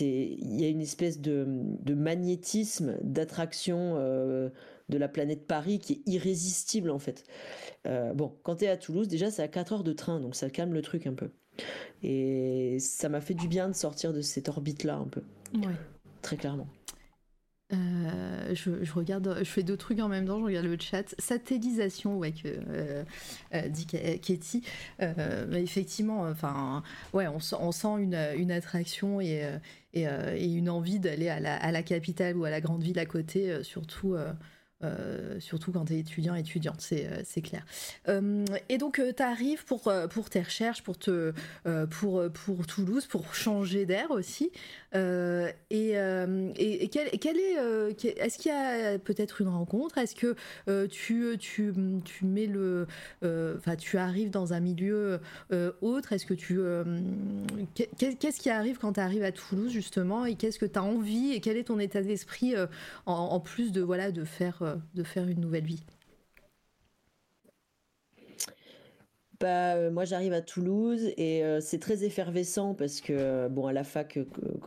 il 0.00 0.60
y 0.60 0.64
a 0.64 0.68
une 0.68 0.80
espèce 0.80 1.20
de, 1.20 1.46
de 1.82 1.94
magnétisme, 1.94 2.96
d'attraction 3.02 3.96
de 4.88 4.98
la 4.98 5.08
planète 5.08 5.46
Paris 5.46 5.78
qui 5.78 5.94
est 5.94 6.02
irrésistible 6.10 6.90
en 6.90 6.98
fait. 6.98 7.24
bon, 7.84 8.36
quand 8.42 8.56
tu 8.56 8.64
es 8.64 8.68
à 8.68 8.76
Toulouse, 8.76 9.08
déjà 9.08 9.30
c'est 9.30 9.42
à 9.42 9.48
4 9.48 9.72
heures 9.72 9.84
de 9.84 9.92
train, 9.92 10.20
donc 10.20 10.36
ça 10.36 10.50
calme 10.50 10.72
le 10.72 10.82
truc 10.82 11.06
un 11.06 11.14
peu. 11.14 11.30
Et 12.02 12.78
ça 12.80 13.08
m'a 13.08 13.20
fait 13.20 13.34
du 13.34 13.48
bien 13.48 13.68
de 13.68 13.74
sortir 13.74 14.12
de 14.12 14.20
cette 14.20 14.48
orbite-là 14.48 14.96
un 14.96 15.08
peu. 15.08 15.22
Ouais. 15.54 15.74
Très 16.22 16.36
clairement. 16.36 16.68
Euh, 17.72 18.54
je, 18.54 18.92
regarde, 18.92 19.38
je 19.38 19.44
fais 19.44 19.64
deux 19.64 19.76
trucs 19.76 19.98
en 19.98 20.08
même 20.08 20.26
temps, 20.26 20.38
je 20.38 20.44
regarde 20.44 20.66
le 20.66 20.78
chat. 20.78 21.14
Satellisation, 21.18 22.16
ouais, 22.18 22.30
que 22.30 22.46
euh, 22.46 23.02
euh, 23.54 23.68
dit 23.68 23.86
Katie. 23.86 24.62
effectivement, 25.52 26.22
enfin, 26.22 26.84
ouais, 27.12 27.26
on 27.26 27.40
sent, 27.40 27.56
on 27.58 27.72
sent 27.72 27.98
une, 27.98 28.14
une, 28.36 28.52
attraction 28.52 29.20
et, 29.20 29.42
et, 29.94 30.02
et, 30.02 30.52
une 30.52 30.70
envie 30.70 31.00
d'aller 31.00 31.28
à 31.28 31.40
la, 31.40 31.56
à 31.56 31.72
la, 31.72 31.82
capitale 31.82 32.36
ou 32.36 32.44
à 32.44 32.50
la 32.50 32.60
grande 32.60 32.84
ville 32.84 33.00
à 33.00 33.06
côté, 33.06 33.62
surtout 33.64 34.14
euh, 34.84 35.40
surtout 35.40 35.72
quand 35.72 35.86
tu 35.86 35.94
es 35.94 36.00
étudiant, 36.00 36.34
étudiante, 36.34 36.82
c'est, 36.82 37.06
euh, 37.06 37.40
clair. 37.40 37.64
Euh, 38.08 38.44
et 38.68 38.76
donc, 38.76 39.00
tu 39.16 39.22
arrives 39.22 39.64
pour, 39.64 39.90
pour 40.10 40.28
tes 40.28 40.42
recherches, 40.42 40.82
pour, 40.82 40.98
te, 40.98 41.32
pour, 41.90 42.22
pour 42.30 42.66
Toulouse, 42.66 43.06
pour 43.06 43.34
changer 43.34 43.86
d'air 43.86 44.10
aussi. 44.10 44.50
et, 44.94 45.00
et, 45.70 46.88
quel, 46.90 47.38
est. 47.38 48.18
est-ce 48.18 48.38
qu'il 48.38 48.52
y 48.52 48.54
a 48.54 48.98
peut-être 48.98 49.40
une 49.40 49.48
rencontre? 49.48 49.98
Est-ce 49.98 50.14
que 50.14 50.36
tu, 50.86 51.36
tu, 51.38 51.72
tu 52.04 52.24
mets 52.24 52.46
le. 52.46 52.86
Enfin, 53.22 53.76
tu 53.76 53.96
arrives 53.96 54.30
dans 54.30 54.52
un 54.52 54.60
milieu 54.60 55.20
autre? 55.80 56.12
Est-ce 56.12 56.26
que 56.26 56.34
tu. 56.34 56.60
qu'est-ce 57.96 58.40
qui 58.40 58.50
arrive 58.50 58.78
quand 58.78 58.94
tu 58.94 59.00
arrives 59.00 59.24
à 59.24 59.32
Toulouse, 59.32 59.72
justement? 59.72 60.26
Et 60.26 60.34
qu'est-ce 60.34 60.58
que 60.58 60.66
tu 60.66 60.78
as 60.78 60.82
envie? 60.82 61.32
Et 61.32 61.40
quel 61.40 61.56
est 61.56 61.64
ton 61.64 61.78
état 61.78 62.02
d'esprit 62.02 62.54
en, 63.06 63.12
en, 63.12 63.40
plus 63.40 63.72
de, 63.72 63.80
voilà, 63.80 64.10
de 64.10 64.24
faire 64.24 64.65
de 64.94 65.02
faire 65.02 65.28
une 65.28 65.40
nouvelle 65.40 65.64
vie. 65.64 65.82
Bah, 69.40 69.74
euh, 69.74 69.90
moi 69.90 70.06
j'arrive 70.06 70.32
à 70.32 70.40
Toulouse 70.40 71.12
et 71.18 71.44
euh, 71.44 71.60
c'est 71.60 71.78
très 71.78 72.04
effervescent 72.04 72.72
parce 72.72 73.02
que 73.02 73.48
bon 73.48 73.66
à 73.66 73.72
la 73.74 73.84
fac 73.84 74.18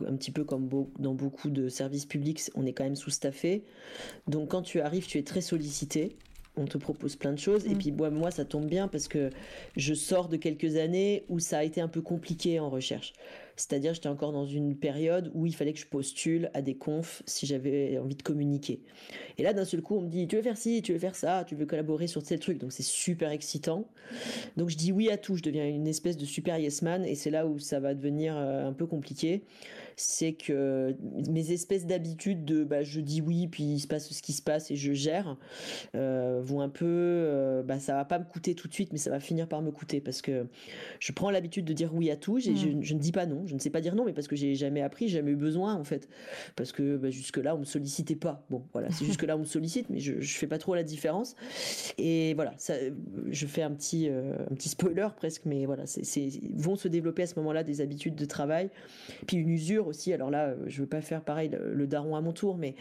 un 0.06 0.14
petit 0.14 0.30
peu 0.30 0.44
comme 0.44 0.68
dans 0.98 1.14
beaucoup 1.14 1.50
de 1.50 1.68
services 1.68 2.06
publics 2.06 2.40
on 2.54 2.64
est 2.66 2.72
quand 2.72 2.84
même 2.84 2.94
sous-staffé. 2.94 3.64
Donc 4.28 4.50
quand 4.50 4.62
tu 4.62 4.80
arrives 4.80 5.06
tu 5.06 5.18
es 5.18 5.22
très 5.22 5.40
sollicité. 5.40 6.16
On 6.56 6.64
te 6.66 6.78
propose 6.78 7.14
plein 7.16 7.32
de 7.32 7.38
choses. 7.38 7.64
Et 7.66 7.74
mm. 7.74 7.78
puis 7.78 7.92
moi 7.92 8.30
ça 8.30 8.44
tombe 8.44 8.66
bien 8.66 8.86
parce 8.86 9.08
que 9.08 9.30
je 9.76 9.94
sors 9.94 10.28
de 10.28 10.36
quelques 10.36 10.76
années 10.76 11.24
où 11.28 11.38
ça 11.38 11.58
a 11.58 11.64
été 11.64 11.80
un 11.80 11.88
peu 11.88 12.02
compliqué 12.02 12.60
en 12.60 12.70
recherche 12.70 13.12
c'est-à-dire, 13.60 13.92
j'étais 13.92 14.08
encore 14.08 14.32
dans 14.32 14.46
une 14.46 14.74
période 14.74 15.30
où 15.34 15.44
il 15.44 15.54
fallait 15.54 15.74
que 15.74 15.78
je 15.78 15.86
postule 15.86 16.50
à 16.54 16.62
des 16.62 16.74
confs 16.74 17.22
si 17.26 17.44
j'avais 17.44 17.98
envie 17.98 18.14
de 18.14 18.22
communiquer. 18.22 18.80
Et 19.36 19.42
là, 19.42 19.52
d'un 19.52 19.66
seul 19.66 19.82
coup, 19.82 19.96
on 19.96 20.00
me 20.00 20.08
dit, 20.08 20.26
tu 20.26 20.36
veux 20.36 20.42
faire 20.42 20.56
ci, 20.56 20.80
tu 20.80 20.94
veux 20.94 20.98
faire 20.98 21.14
ça, 21.14 21.44
tu 21.46 21.54
veux 21.54 21.66
collaborer 21.66 22.06
sur 22.06 22.22
tel 22.22 22.40
truc. 22.40 22.58
Donc, 22.58 22.72
c'est 22.72 22.82
super 22.82 23.30
excitant. 23.30 23.84
Donc, 24.56 24.70
je 24.70 24.76
dis 24.76 24.92
oui 24.92 25.10
à 25.10 25.18
tout. 25.18 25.36
Je 25.36 25.42
deviens 25.42 25.68
une 25.68 25.86
espèce 25.86 26.16
de 26.16 26.24
super 26.24 26.58
yes 26.58 26.80
man. 26.80 27.04
Et 27.04 27.14
c'est 27.14 27.30
là 27.30 27.46
où 27.46 27.58
ça 27.58 27.80
va 27.80 27.94
devenir 27.94 28.34
euh, 28.36 28.66
un 28.66 28.72
peu 28.72 28.86
compliqué. 28.86 29.42
C'est 30.02 30.32
que 30.32 30.96
mes 31.28 31.52
espèces 31.52 31.86
d'habitudes 31.86 32.44
de 32.44 32.64
bah, 32.64 32.82
je 32.82 33.00
dis 33.00 33.20
oui, 33.20 33.48
puis 33.48 33.64
il 33.64 33.80
se 33.80 33.86
passe 33.86 34.10
ce 34.10 34.22
qui 34.22 34.32
se 34.32 34.42
passe 34.42 34.70
et 34.70 34.76
je 34.76 34.92
gère, 34.92 35.36
euh, 35.94 36.40
vont 36.42 36.60
un 36.60 36.68
peu. 36.68 36.86
Euh, 36.86 37.62
bah, 37.62 37.78
ça 37.78 37.94
va 37.94 38.04
pas 38.04 38.18
me 38.18 38.24
coûter 38.24 38.54
tout 38.54 38.68
de 38.68 38.72
suite, 38.72 38.92
mais 38.92 38.98
ça 38.98 39.10
va 39.10 39.20
finir 39.20 39.48
par 39.48 39.62
me 39.62 39.70
coûter 39.70 40.00
parce 40.00 40.22
que 40.22 40.46
je 40.98 41.12
prends 41.12 41.30
l'habitude 41.30 41.64
de 41.64 41.72
dire 41.72 41.94
oui 41.94 42.10
à 42.10 42.16
tout. 42.16 42.38
Je, 42.38 42.50
mmh. 42.50 42.82
je 42.82 42.94
ne 42.94 42.98
dis 42.98 43.12
pas 43.12 43.26
non 43.26 43.40
je 43.46 43.54
ne 43.54 43.58
sais 43.58 43.70
pas 43.70 43.80
dire 43.80 43.94
non, 43.94 44.04
mais 44.04 44.12
parce 44.12 44.28
que 44.28 44.36
j'ai 44.36 44.54
jamais 44.54 44.82
appris, 44.82 45.08
jamais 45.08 45.32
eu 45.32 45.36
besoin 45.36 45.74
en 45.74 45.84
fait, 45.84 46.08
parce 46.56 46.72
que 46.72 46.96
bah, 46.96 47.10
jusque 47.10 47.36
là 47.36 47.54
on 47.54 47.58
me 47.58 47.64
sollicitait 47.64 48.16
pas. 48.16 48.44
Bon, 48.50 48.64
voilà, 48.72 48.90
c'est 48.90 49.04
jusque 49.06 49.22
là 49.22 49.36
on 49.36 49.40
me 49.40 49.44
sollicite, 49.44 49.90
mais 49.90 49.98
je, 49.98 50.20
je 50.20 50.38
fais 50.38 50.46
pas 50.46 50.58
trop 50.58 50.74
la 50.74 50.82
différence. 50.82 51.34
Et 51.98 52.34
voilà, 52.34 52.54
ça, 52.58 52.74
je 53.30 53.46
fais 53.46 53.62
un 53.62 53.72
petit 53.72 54.08
euh, 54.08 54.34
un 54.50 54.54
petit 54.54 54.68
spoiler 54.68 55.08
presque, 55.16 55.42
mais 55.44 55.66
voilà, 55.66 55.86
c'est 55.86 56.30
vont 56.54 56.76
se 56.76 56.88
développer 56.88 57.22
à 57.22 57.26
ce 57.26 57.34
moment-là 57.36 57.64
des 57.64 57.80
habitudes 57.80 58.14
de 58.14 58.24
travail, 58.24 58.70
puis 59.26 59.36
une 59.36 59.50
usure 59.50 59.88
Alors 60.12 60.30
là, 60.30 60.54
je 60.66 60.80
veux 60.80 60.88
pas 60.88 61.00
faire 61.00 61.22
pareil 61.22 61.50
le 61.50 61.86
daron 61.86 62.16
à 62.16 62.20
mon 62.20 62.32
tour, 62.32 62.56
mais 62.56 62.74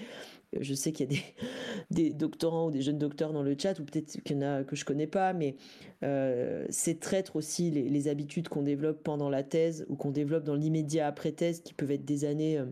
je 0.60 0.74
sais 0.74 0.92
qu'il 0.92 1.12
y 1.12 1.18
a 1.18 1.22
des, 1.92 2.10
doctorants 2.12 2.68
ou 2.68 2.72
des 2.72 2.82
jeunes 2.82 2.98
docteurs 2.98 3.34
dans 3.34 3.44
le 3.44 3.56
chat, 3.58 3.80
ou 3.80 3.84
peut-être 3.84 4.22
qu'il 4.24 4.38
y 4.38 4.40
en 4.40 4.42
a 4.42 4.64
que 4.64 4.76
je 4.76 4.86
connais 4.86 5.08
pas, 5.08 5.34
mais 5.34 5.56
euh, 6.04 6.66
c'est 6.70 7.00
traître 7.00 7.36
aussi 7.36 7.72
les, 7.72 8.08
habitudes 8.08 8.50
qu'on 8.50 8.64
développe 8.64 9.04
pendant 9.04 9.30
la 9.30 9.44
thèse 9.44 9.86
ou 9.90 9.96
qu'on 9.96 10.12
développe 10.12 10.44
dans 10.44 10.56
l'immédiat 10.56 11.08
après 11.08 11.32
thèse, 11.32 11.62
qui 11.62 11.74
peuvent 11.74 11.92
être 11.92 12.06
des 12.06 12.26
années 12.26 12.58
euh, 12.58 12.66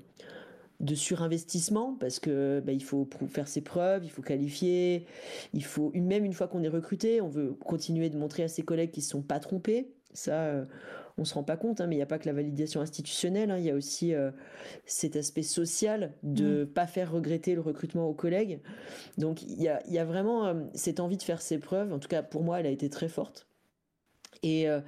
de 0.80 0.96
surinvestissement 0.96 1.96
parce 2.00 2.20
que 2.20 2.62
bah, 2.66 2.72
il 2.72 2.84
faut 2.84 3.08
faire 3.28 3.48
ses 3.48 3.62
preuves, 3.62 4.06
il 4.06 4.10
faut 4.10 4.22
qualifier, 4.22 5.06
il 5.54 5.64
faut 5.64 5.92
même 5.96 6.24
une 6.24 6.34
fois 6.34 6.48
qu'on 6.48 6.64
est 6.64 6.70
recruté, 6.70 7.20
on 7.20 7.30
veut 7.30 7.54
continuer 7.54 8.10
de 8.10 8.18
montrer 8.18 8.44
à 8.44 8.48
ses 8.48 8.62
collègues 8.64 8.92
qu'ils 8.92 9.04
ne 9.04 9.08
sont 9.08 9.22
pas 9.22 9.40
trompés. 9.40 9.92
Ça, 10.14 10.46
euh, 10.46 10.66
on 11.18 11.26
se 11.26 11.34
rend 11.34 11.44
pas 11.44 11.58
compte, 11.58 11.82
hein, 11.82 11.88
mais 11.88 11.96
il 11.96 11.98
n'y 11.98 12.04
a 12.04 12.08
pas 12.08 12.20
que 12.20 12.28
la 12.28 12.34
validation 12.34 12.82
institutionnelle, 12.82 13.50
hein, 13.50 13.58
il 13.58 13.66
y 13.66 13.72
a 13.72 13.74
aussi 13.74 14.14
euh, 14.14 14.32
cet 14.86 15.16
aspect 15.16 15.44
social 15.44 16.14
de 16.24 16.60
ne 16.60 16.64
mm. 16.64 16.68
pas 16.68 16.88
faire 16.88 17.12
regretter 17.12 17.56
le 17.56 17.62
recrutement 17.62 18.08
aux 18.08 18.14
collègues. 18.14 18.60
Donc 19.18 19.42
il 19.42 19.62
y 19.62 19.68
a, 19.70 20.06
vraiment 20.06 20.46
euh, 20.46 20.54
cette 20.74 21.00
envie 21.00 21.18
de 21.18 21.24
faire 21.24 21.42
ses 21.42 21.58
preuves, 21.58 21.92
en 21.92 22.00
tout 22.00 22.08
cas 22.08 22.22
pour 22.22 22.44
moi 22.44 22.60
elle 22.60 22.68
a 22.68 22.72
été 22.72 22.90
très 22.90 23.10
forte. 23.10 23.48
Et, 24.44 24.70
euh, 24.70 24.82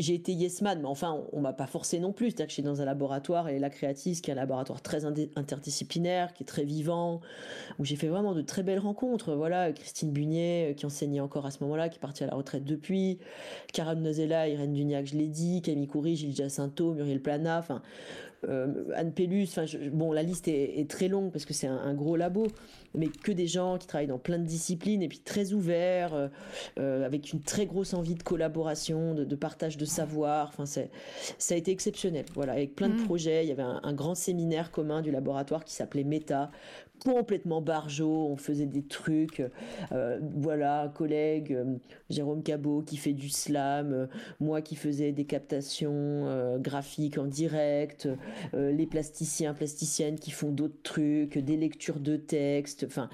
j'ai 0.00 0.14
été 0.14 0.32
yes 0.32 0.62
man, 0.62 0.80
mais 0.80 0.88
enfin, 0.88 1.22
on, 1.32 1.40
m'a 1.40 1.52
pas 1.52 1.66
forcé 1.66 1.98
non 1.98 2.12
plus. 2.12 2.26
C'est-à-dire 2.26 2.46
que 2.46 2.50
je 2.50 2.54
suis 2.54 2.62
dans 2.62 2.80
un 2.80 2.84
laboratoire, 2.84 3.48
et 3.48 3.58
la 3.58 3.70
Créatis, 3.70 4.20
qui 4.20 4.30
est 4.30 4.32
un 4.32 4.36
laboratoire 4.36 4.82
très 4.82 5.04
interdisciplinaire, 5.04 6.32
qui 6.32 6.42
est 6.42 6.46
très 6.46 6.64
vivant, 6.64 7.20
où 7.78 7.84
j'ai 7.84 7.96
fait 7.96 8.08
vraiment 8.08 8.34
de 8.34 8.42
très 8.42 8.62
belles 8.62 8.78
rencontres. 8.78 9.34
Voilà, 9.34 9.72
Christine 9.72 10.12
Bunier, 10.12 10.70
euh, 10.70 10.74
qui 10.74 10.86
enseignait 10.86 11.20
encore 11.20 11.46
à 11.46 11.50
ce 11.50 11.62
moment-là, 11.64 11.88
qui 11.88 11.96
est 11.96 12.00
partie 12.00 12.24
à 12.24 12.26
la 12.26 12.34
retraite 12.34 12.64
depuis, 12.64 13.18
Karen 13.72 14.02
Nozella, 14.02 14.48
Irène 14.48 14.72
Duniac, 14.72 15.06
je 15.06 15.16
l'ai 15.16 15.28
dit, 15.28 15.62
Camille 15.62 15.88
Coury, 15.88 16.16
Gilles 16.16 16.36
Jacinto, 16.36 16.94
Muriel 16.94 17.20
Plana, 17.20 17.58
enfin, 17.58 17.82
Anne 18.48 19.12
Pellus, 19.12 19.48
bon, 19.92 20.12
la 20.12 20.22
liste 20.22 20.48
est, 20.48 20.88
très 20.88 21.08
longue 21.08 21.30
parce 21.30 21.44
que 21.44 21.52
c'est 21.52 21.66
un, 21.66 21.94
gros 21.94 22.16
labo, 22.16 22.46
mais 22.94 23.08
que 23.08 23.32
des 23.32 23.46
gens 23.46 23.78
qui 23.78 23.86
travaillent 23.86 24.06
dans 24.06 24.18
plein 24.18 24.38
de 24.38 24.44
disciplines 24.44 25.02
et 25.02 25.08
puis 25.08 25.20
très 25.20 25.52
ouverts, 25.52 26.14
euh, 26.14 26.28
euh, 26.78 27.04
avec 27.04 27.32
une 27.32 27.40
très 27.40 27.66
grosse 27.66 27.94
envie 27.94 28.14
de 28.14 28.22
collaboration, 28.22 29.14
de, 29.14 29.34
partage 29.36 29.76
de 29.76 29.84
savoir. 29.84 30.48
Enfin, 30.48 30.66
ça 30.66 31.54
a 31.54 31.56
été 31.56 31.70
exceptionnel. 31.70 32.24
Voilà, 32.34 32.52
avec 32.52 32.74
plein 32.74 32.88
de 32.88 32.94
mmh. 32.94 33.04
projets. 33.04 33.44
Il 33.44 33.48
y 33.48 33.52
avait 33.52 33.62
un, 33.62 33.80
un, 33.82 33.92
grand 33.92 34.14
séminaire 34.14 34.70
commun 34.70 35.02
du 35.02 35.10
laboratoire 35.10 35.64
qui 35.64 35.74
s'appelait 35.74 36.04
Meta, 36.04 36.50
complètement 37.02 37.60
barjot, 37.60 38.28
on 38.28 38.36
faisait 38.36 38.66
des 38.66 38.82
trucs, 38.82 39.42
euh, 39.92 40.20
voilà, 40.36 40.92
collègue, 40.94 41.52
euh, 41.52 41.76
Jérôme 42.10 42.42
Cabot 42.42 42.82
qui 42.82 42.96
fait 42.96 43.12
du 43.12 43.28
slam, 43.28 43.92
euh, 43.92 44.06
moi 44.38 44.62
qui 44.62 44.76
faisais 44.76 45.12
des 45.12 45.24
captations 45.24 46.00
graphiques 46.58 47.18
en 47.18 47.26
direct, 47.26 48.08
les 48.52 48.86
plasticiens, 48.86 49.54
plasticiennes 49.54 50.18
qui 50.18 50.30
font 50.30 50.50
d'autres 50.50 50.82
trucs, 50.82 51.38
des 51.38 51.56
lectures 51.56 52.00
de 52.00 52.16
textes, 52.16 52.84
enfin, 52.86 53.08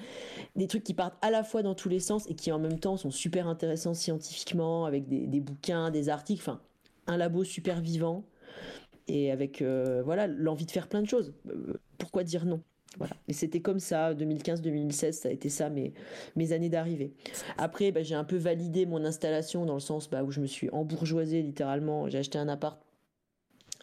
des 0.55 0.67
trucs 0.67 0.83
qui 0.83 0.93
partent 0.93 1.17
à 1.21 1.31
la 1.31 1.43
fois 1.43 1.63
dans 1.63 1.75
tous 1.75 1.89
les 1.89 1.99
sens 1.99 2.29
et 2.29 2.35
qui 2.35 2.51
en 2.51 2.59
même 2.59 2.79
temps 2.79 2.97
sont 2.97 3.11
super 3.11 3.47
intéressants 3.47 3.93
scientifiquement, 3.93 4.85
avec 4.85 5.07
des, 5.07 5.27
des 5.27 5.39
bouquins, 5.39 5.91
des 5.91 6.09
articles, 6.09 6.41
enfin, 6.41 6.61
un 7.07 7.17
labo 7.17 7.43
super 7.43 7.81
vivant 7.81 8.25
et 9.07 9.31
avec, 9.31 9.61
voilà, 9.61 10.27
l'envie 10.27 10.65
de 10.65 10.71
faire 10.71 10.87
plein 10.87 11.01
de 11.01 11.07
choses. 11.07 11.33
pourquoi 11.97 12.23
dire 12.23 12.45
non? 12.45 12.61
Et 13.27 13.33
c'était 13.33 13.59
comme 13.59 13.79
ça, 13.79 14.13
2015-2016, 14.13 15.11
ça 15.11 15.29
a 15.29 15.31
été 15.31 15.49
ça 15.49 15.69
mes, 15.69 16.53
années 16.53 16.69
d'arrivée. 16.69 17.13
Après, 17.57 17.91
bah, 17.91 18.03
j'ai 18.03 18.15
un 18.15 18.23
peu 18.23 18.37
validé 18.37 18.85
mon 18.85 19.03
installation 19.05 19.65
dans 19.65 19.73
le 19.75 19.79
sens 19.79 20.09
bah, 20.09 20.23
où 20.23 20.31
je 20.31 20.41
me 20.41 20.47
suis 20.47 20.69
embourgeoisée 20.71 21.41
littéralement. 21.41 22.09
J'ai 22.09 22.19
acheté 22.19 22.37
un 22.37 22.47
appart 22.47 22.79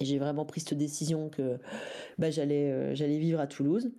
et 0.01 0.05
j'ai 0.05 0.19
vraiment 0.19 0.45
pris 0.45 0.61
cette 0.61 0.79
décision 0.79 1.29
que 1.29 1.59
bah, 2.19 2.31
j'allais 2.31 2.71
euh, 2.71 2.95
j'allais 2.95 3.19
vivre 3.19 3.41
à 3.41 3.47
Toulouse. 3.47 3.91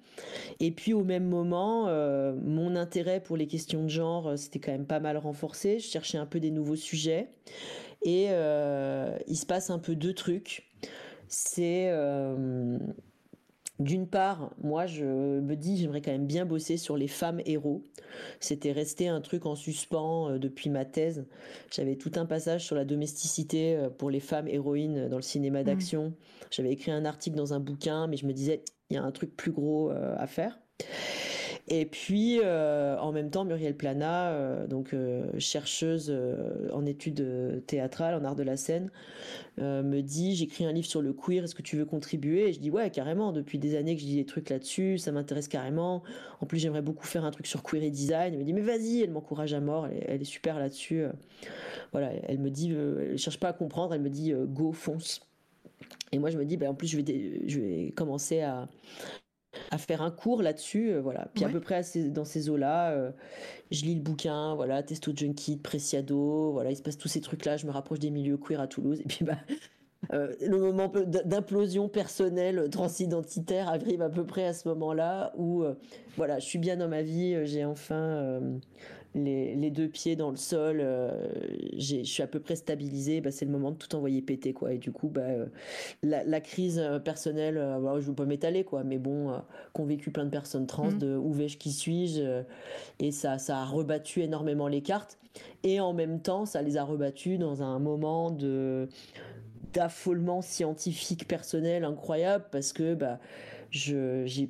Et 0.60 0.72
puis 0.72 0.94
au 0.94 1.04
même 1.04 1.26
moment, 1.26 1.88
euh, 1.88 2.36
mon 2.44 2.76
intérêt 2.76 3.22
pour 3.22 3.38
les 3.38 3.48
questions 3.48 3.84
de 3.84 3.90
genre, 3.90 4.28
euh, 4.28 4.36
c'était 4.36 4.60
quand 4.60 4.72
même 4.72 4.86
pas 4.86 5.00
mal 5.00 5.18
renforcé. 5.18 5.80
Je 5.80 5.88
cherchais 5.88 6.18
un 6.18 6.26
peu 6.26 6.40
des 6.40 6.52
nouveaux 6.52 6.76
sujets. 6.76 7.30
Et 8.04 8.26
il 8.26 9.36
se 9.36 9.46
passe 9.48 9.72
un 9.72 9.80
peu 9.80 9.96
deux 9.96 10.14
trucs. 10.14 10.70
C'est 11.28 11.92
d'une 13.80 14.08
part, 14.08 14.52
moi, 14.62 14.86
je 14.86 15.06
me 15.06 15.56
dis, 15.56 15.78
j'aimerais 15.78 16.02
quand 16.02 16.12
même 16.12 16.28
bien 16.28 16.46
bosser 16.46 16.78
sur 16.78 16.96
les 16.96 17.08
femmes 17.08 17.42
héros. 17.46 17.84
C'était 18.40 18.72
resté 18.72 19.08
un 19.08 19.22
truc 19.22 19.46
en 19.46 19.56
suspens 19.56 20.30
euh, 20.30 20.38
depuis 20.38 20.70
ma 20.70 20.86
thèse. 20.86 21.26
J'avais 21.72 21.96
tout 21.96 22.12
un 22.16 22.26
passage 22.26 22.66
sur 22.66 22.76
la 22.76 22.86
domesticité 22.86 23.76
euh, 23.76 23.90
pour 23.90 24.10
les 24.10 24.22
femmes 24.22 24.48
héroïnes 24.48 25.10
dans 25.10 25.18
le 25.18 25.22
cinéma 25.22 25.62
mmh. 25.62 25.66
d'action. 25.66 26.14
J'avais 26.52 26.72
écrit 26.72 26.92
un 26.92 27.06
article 27.06 27.36
dans 27.36 27.54
un 27.54 27.60
bouquin, 27.60 28.08
mais 28.08 28.18
je 28.18 28.26
me 28.26 28.34
disais, 28.34 28.64
il 28.90 28.96
y 28.96 28.98
a 28.98 29.04
un 29.04 29.12
truc 29.12 29.36
plus 29.36 29.52
gros 29.52 29.90
à 29.90 30.28
faire. 30.28 30.60
Et 31.68 31.88
puis, 31.88 32.40
euh, 32.44 32.96
en 33.00 33.12
même 33.12 33.32
temps, 33.32 33.44
Muriel 33.44 33.76
Plana, 33.76 34.30
euh, 34.34 34.68
donc 34.68 34.94
euh, 34.94 35.28
chercheuse 35.40 36.16
en 36.72 36.86
études 36.86 37.64
théâtrales, 37.66 38.14
en 38.14 38.24
art 38.24 38.36
de 38.36 38.44
la 38.44 38.56
scène, 38.56 38.92
me 39.58 40.02
dit 40.02 40.36
j'écris 40.36 40.66
un 40.66 40.72
livre 40.72 40.86
sur 40.86 41.02
le 41.02 41.14
queer, 41.14 41.44
est-ce 41.44 41.56
que 41.56 41.64
tu 41.64 41.76
veux 41.78 41.86
contribuer? 41.86 42.50
Et 42.50 42.54
je 42.54 42.60
dis 42.60 42.70
ouais, 42.70 42.92
carrément. 42.92 43.32
Depuis 43.32 43.58
des 43.58 43.76
années 43.76 43.96
que 43.96 44.02
je 44.02 44.06
dis 44.06 44.18
des 44.18 44.26
trucs 44.26 44.50
là-dessus, 44.50 45.00
ça 45.00 45.12
m'intéresse 45.12 45.48
carrément. 45.48 46.04
En 46.42 46.46
plus, 46.46 46.60
j'aimerais 46.60 46.84
beaucoup 46.84 47.06
faire 47.06 47.26
un 47.26 47.32
truc 47.32 47.48
sur 47.48 47.64
queer 47.64 47.84
et 47.84 47.90
design. 47.90 48.34
Elle 48.34 48.40
me 48.40 48.46
dit 48.46 48.54
mais 48.54 48.62
vas-y, 48.62 49.02
elle 49.02 49.12
m'encourage 49.12 49.54
à 49.54 49.60
mort, 49.60 49.88
elle 49.88 50.22
est, 50.22 50.26
super 50.26 50.60
là-dessus. 50.60 51.06
voilà, 51.92 52.12
elle 52.28 52.40
me 52.40 52.50
dit, 52.50 52.72
elle 52.72 53.18
cherche 53.18 53.40
pas 53.40 53.50
à 53.50 53.54
comprendre, 53.54 53.94
elle 53.94 54.02
me 54.02 54.10
dit 54.10 54.34
go, 54.48 54.72
fonce. 54.72 55.22
Et 56.12 56.20
moi, 56.20 56.30
je 56.30 56.38
me 56.38 56.46
dis, 56.46 56.58
ben, 56.58 56.70
en 56.70 56.74
plus, 56.76 56.88
je 56.88 56.98
vais, 56.98 57.42
je 57.48 57.60
vais 57.60 57.94
commencer 57.96 58.42
à, 58.42 58.70
à 59.72 59.78
faire 59.78 60.02
un 60.02 60.12
cours 60.12 60.42
là-dessus, 60.42 60.92
euh, 60.92 61.02
voilà. 61.02 61.28
Puis 61.34 61.44
à 61.44 61.50
peu 61.50 61.60
près 61.60 61.82
dans 62.10 62.26
ces 62.26 62.50
eaux-là, 62.50 62.92
euh, 62.92 63.12
je 63.72 63.84
lis 63.84 63.96
le 63.96 64.02
bouquin, 64.02 64.56
voilà, 64.56 64.84
Testo 64.84 65.12
Junkie, 65.16 65.58
Preciado, 65.58 66.52
voilà, 66.52 66.72
il 66.72 66.76
se 66.76 66.82
passe 66.82 66.98
tous 66.98 67.08
ces 67.08 67.22
trucs-là. 67.22 67.58
Je 67.58 67.66
me 67.66 67.72
rapproche 67.72 68.00
des 68.00 68.12
milieux 68.12 68.38
queer 68.38 68.60
à 68.60 68.68
Toulouse, 68.68 69.00
et 69.00 69.08
puis 69.08 69.26
bah. 69.26 69.38
Euh, 70.14 70.36
le 70.40 70.60
moment 70.60 70.92
d'implosion 71.26 71.90
personnelle 71.90 72.70
transidentitaire 72.70 73.70
arrive 73.70 74.04
à 74.04 74.10
peu 74.10 74.24
près 74.24 74.46
à 74.46 74.54
ce 74.54 74.68
moment-là 74.68 75.34
où 75.36 75.64
voilà 76.16 76.38
je 76.38 76.46
suis 76.46 76.60
bien 76.60 76.78
dans 76.78 76.88
ma 76.88 77.02
vie 77.02 77.44
j'ai 77.46 77.66
enfin 77.66 78.40
les, 79.16 79.72
deux 79.72 79.88
pieds 79.88 80.16
dans 80.16 80.30
le 80.30 80.36
sol, 80.36 80.80
euh, 80.82 81.28
je 81.78 82.04
suis 82.04 82.22
à 82.22 82.28
peu 82.28 82.40
près 82.40 82.56
stabilisé, 82.56 83.22
bah, 83.22 83.32
c'est 83.32 83.46
le 83.46 83.52
moment 83.52 83.72
de 83.72 83.78
tout 83.78 83.96
envoyer 83.96 84.22
péter 84.22 84.54
quoi. 84.54 84.74
Et 84.74 84.78
du 84.78 84.92
coup, 84.92 85.08
bah, 85.08 85.22
euh, 85.22 85.46
la, 86.04 86.42
crise 86.42 86.80
euh, 86.80 87.00
personnelle, 87.00 87.56
je 87.56 88.02
je 88.02 88.08
veux 88.08 88.16
pas 88.16 88.26
m'étaler 88.26 88.64
quoi, 88.64 88.84
mais 88.84 88.98
bon, 88.98 89.34
qu'ont 89.74 89.86
vécu 89.86 90.12
plein 90.12 90.26
de 90.26 90.30
personnes 90.30 90.68
trans, 90.68 90.92
mmh. 90.92 90.98
de 91.00 91.16
où 91.16 91.32
vais-je, 91.32 91.58
qui 91.58 91.72
suis-je, 91.72 92.44
et 93.00 93.12
ça, 93.12 93.40
ça 93.40 93.60
a 93.60 93.66
rebattu 93.66 94.22
énormément 94.22 94.68
les 94.68 94.82
cartes. 94.82 95.18
Et 95.64 95.80
en 95.80 95.94
même 95.94 96.22
temps, 96.22 96.46
ça 96.46 96.62
les 96.62 96.78
a 96.78 96.84
rebattus 96.84 97.40
dans 97.40 97.64
un 97.64 97.80
moment 97.80 98.32
de 98.32 98.88
d'affolement 99.74 100.42
scientifique 100.42 101.28
personnel 101.28 101.84
incroyable 101.84 102.46
parce 102.50 102.72
que 102.72 102.94
bah, 102.94 103.20
j'ai 103.72 104.50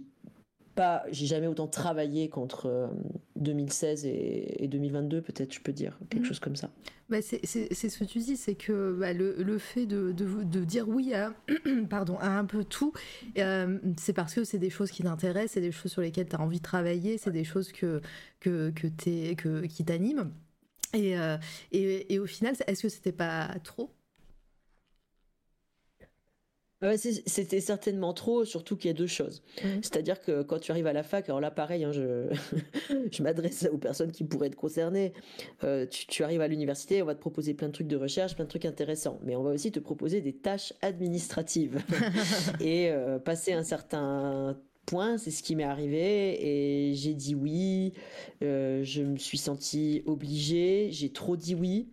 pas, 0.75 1.03
j'ai 1.09 1.25
jamais 1.25 1.47
autant 1.47 1.67
travaillé 1.67 2.29
qu'entre 2.29 2.89
2016 3.37 4.05
euh, 4.05 4.09
et, 4.09 4.67
2022, 4.67 5.21
peut-être, 5.21 5.53
je 5.53 5.61
peux 5.61 5.71
dire, 5.71 5.97
quelque 6.09 6.23
mhm. 6.23 6.27
chose 6.27 6.39
comme 6.39 6.55
ça. 6.55 6.69
Bah 7.09 7.21
c'est 7.21 7.45
ce 7.45 7.99
que 7.99 8.03
tu 8.03 8.19
dis, 8.19 8.35
c'est 8.35 8.55
que 8.55 8.95
bah, 8.99 9.13
le, 9.13 9.35
le, 9.41 9.57
fait 9.57 9.85
de, 9.85 10.11
de, 10.11 10.43
de, 10.43 10.63
dire 10.63 10.89
oui 10.89 11.13
à, 11.13 11.33
pardon, 11.89 12.17
à 12.19 12.29
un 12.29 12.45
peu 12.45 12.63
tout, 12.63 12.93
euh, 13.37 13.77
c'est 13.97 14.13
parce 14.13 14.33
que 14.33 14.43
c'est 14.43 14.57
des 14.57 14.69
choses 14.69 14.91
qui 14.91 15.03
t'intéressent, 15.03 15.53
c'est 15.53 15.61
des 15.61 15.71
choses 15.71 15.91
sur 15.91 16.01
lesquelles 16.01 16.27
tu 16.27 16.35
as 16.35 16.41
envie 16.41 16.57
de 16.57 16.63
travailler, 16.63 17.17
c'est 17.17 17.31
des 17.31 17.43
choses 17.43 17.71
que, 17.71 18.01
que, 18.39 18.71
que, 18.71 18.87
es, 19.07 19.35
que 19.35 19.65
qui 19.65 19.85
t'animent. 19.85 20.31
Et, 20.93 21.17
euh, 21.17 21.37
et, 21.71 22.13
et, 22.13 22.19
au 22.19 22.25
final, 22.25 22.55
est-ce 22.67 22.83
que 22.83 22.89
c'était 22.89 23.11
pas 23.11 23.49
trop 23.63 23.91
c'était 26.97 27.61
certainement 27.61 28.13
trop, 28.13 28.43
surtout 28.43 28.75
qu'il 28.75 28.89
y 28.89 28.93
a 28.93 28.97
deux 28.97 29.07
choses. 29.07 29.41
Mmh. 29.63 29.67
C'est-à-dire 29.81 30.21
que 30.21 30.43
quand 30.43 30.59
tu 30.59 30.71
arrives 30.71 30.87
à 30.87 30.93
la 30.93 31.03
fac, 31.03 31.27
alors 31.29 31.39
là 31.39 31.49
pareil, 31.49 31.83
hein, 31.83 31.91
je, 31.91 32.27
je 33.11 33.23
m'adresse 33.23 33.67
aux 33.71 33.77
personnes 33.77 34.11
qui 34.11 34.23
pourraient 34.23 34.47
être 34.47 34.55
concernées. 34.55 35.13
Euh, 35.63 35.85
tu, 35.85 36.23
arrives 36.23 36.41
à 36.41 36.47
l'université, 36.47 37.01
on 37.01 37.05
va 37.05 37.15
te 37.15 37.19
proposer 37.19 37.53
plein 37.53 37.67
de 37.67 37.73
trucs 37.73 37.87
de 37.87 37.95
recherche, 37.95 38.35
plein 38.35 38.45
de 38.45 38.49
trucs 38.49 38.65
intéressants, 38.65 39.19
mais 39.23 39.35
on 39.35 39.43
va 39.43 39.51
aussi 39.51 39.71
te 39.71 39.79
proposer 39.79 40.21
des 40.21 40.33
tâches 40.33 40.73
administratives. 40.81 41.81
et 42.59 42.91
euh, 42.91 43.19
passer 43.19 43.53
un 43.53 43.63
certain 43.63 44.57
point, 44.85 45.17
c'est 45.17 45.31
ce 45.31 45.41
qui 45.41 45.55
m'est 45.55 45.63
arrivé, 45.63 46.89
et 46.89 46.93
j'ai 46.93 47.13
dit 47.13 47.35
oui, 47.35 47.93
euh, 48.43 48.83
je 48.83 49.01
me 49.01 49.17
suis 49.17 49.37
sentie 49.39 50.03
obligée, 50.05 50.89
j'ai 50.91 51.09
trop 51.09 51.35
dit 51.37 51.55
oui. 51.55 51.87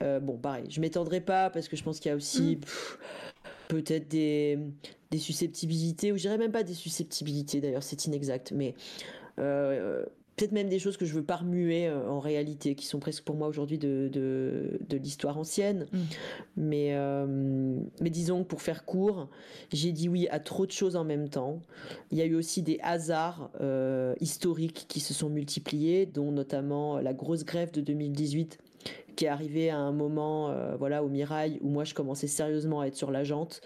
bon, 0.00 0.36
pareil, 0.36 0.64
je 0.68 0.80
m'étendrai 0.80 1.20
pas 1.20 1.48
parce 1.48 1.68
que 1.68 1.76
je 1.76 1.84
pense 1.84 2.00
qu'il 2.00 2.10
y 2.10 2.12
a 2.12 2.16
aussi... 2.16 2.56
Mmh 2.56 2.60
peut-être 3.68 4.08
des, 4.08 4.58
des 5.10 5.18
susceptibilités, 5.18 6.12
ou 6.12 6.16
je 6.16 6.22
dirais 6.22 6.38
même 6.38 6.52
pas 6.52 6.62
des 6.62 6.74
susceptibilités 6.74 7.60
d'ailleurs, 7.60 7.82
c'est 7.82 8.06
inexact, 8.06 8.52
mais 8.52 8.74
euh, 9.38 10.04
peut-être 10.36 10.52
même 10.52 10.68
des 10.68 10.78
choses 10.78 10.96
que 10.98 11.06
je 11.06 11.14
veux 11.14 11.22
pas 11.22 11.36
remuer 11.36 11.86
euh, 11.86 12.08
en 12.10 12.20
réalité, 12.20 12.74
qui 12.74 12.86
sont 12.86 12.98
presque 12.98 13.24
pour 13.24 13.36
moi 13.36 13.48
aujourd'hui 13.48 13.78
de, 13.78 14.10
de, 14.12 14.96
l'histoire 14.96 15.38
ancienne. 15.38 15.86
Mm. 15.92 15.98
Mais, 16.56 16.88
euh, 16.92 17.78
mais 18.00 18.10
disons 18.10 18.42
que 18.42 18.48
pour 18.48 18.62
faire 18.62 18.84
court, 18.84 19.28
j'ai 19.72 19.92
dit 19.92 20.08
oui 20.08 20.28
à 20.28 20.40
trop 20.40 20.66
de 20.66 20.72
choses 20.72 20.96
en 20.96 21.04
même 21.04 21.28
temps. 21.28 21.62
Il 22.10 22.18
y 22.18 22.22
a 22.22 22.26
eu 22.26 22.34
aussi 22.34 22.62
des 22.62 22.78
hasards 22.82 23.50
historiques 24.20 24.86
qui 24.88 25.00
se 25.00 25.14
sont 25.14 25.30
multipliés, 25.30 26.06
dont 26.06 26.32
notamment 26.32 26.98
la 26.98 27.14
grosse 27.14 27.44
grève 27.44 27.70
de 27.70 27.80
2018 27.80 28.58
qui 29.16 29.24
est 29.24 29.28
arrivé 29.28 29.70
à 29.70 29.78
un 29.78 29.92
moment 29.92 30.50
euh, 30.50 30.76
voilà 30.78 31.02
au 31.02 31.08
Mirail 31.08 31.58
où 31.62 31.68
moi 31.68 31.84
je 31.84 31.94
commençais 31.94 32.26
sérieusement 32.26 32.80
à 32.82 32.86
être 32.86 32.94
sur 32.94 33.10
la 33.10 33.24
jante 33.24 33.62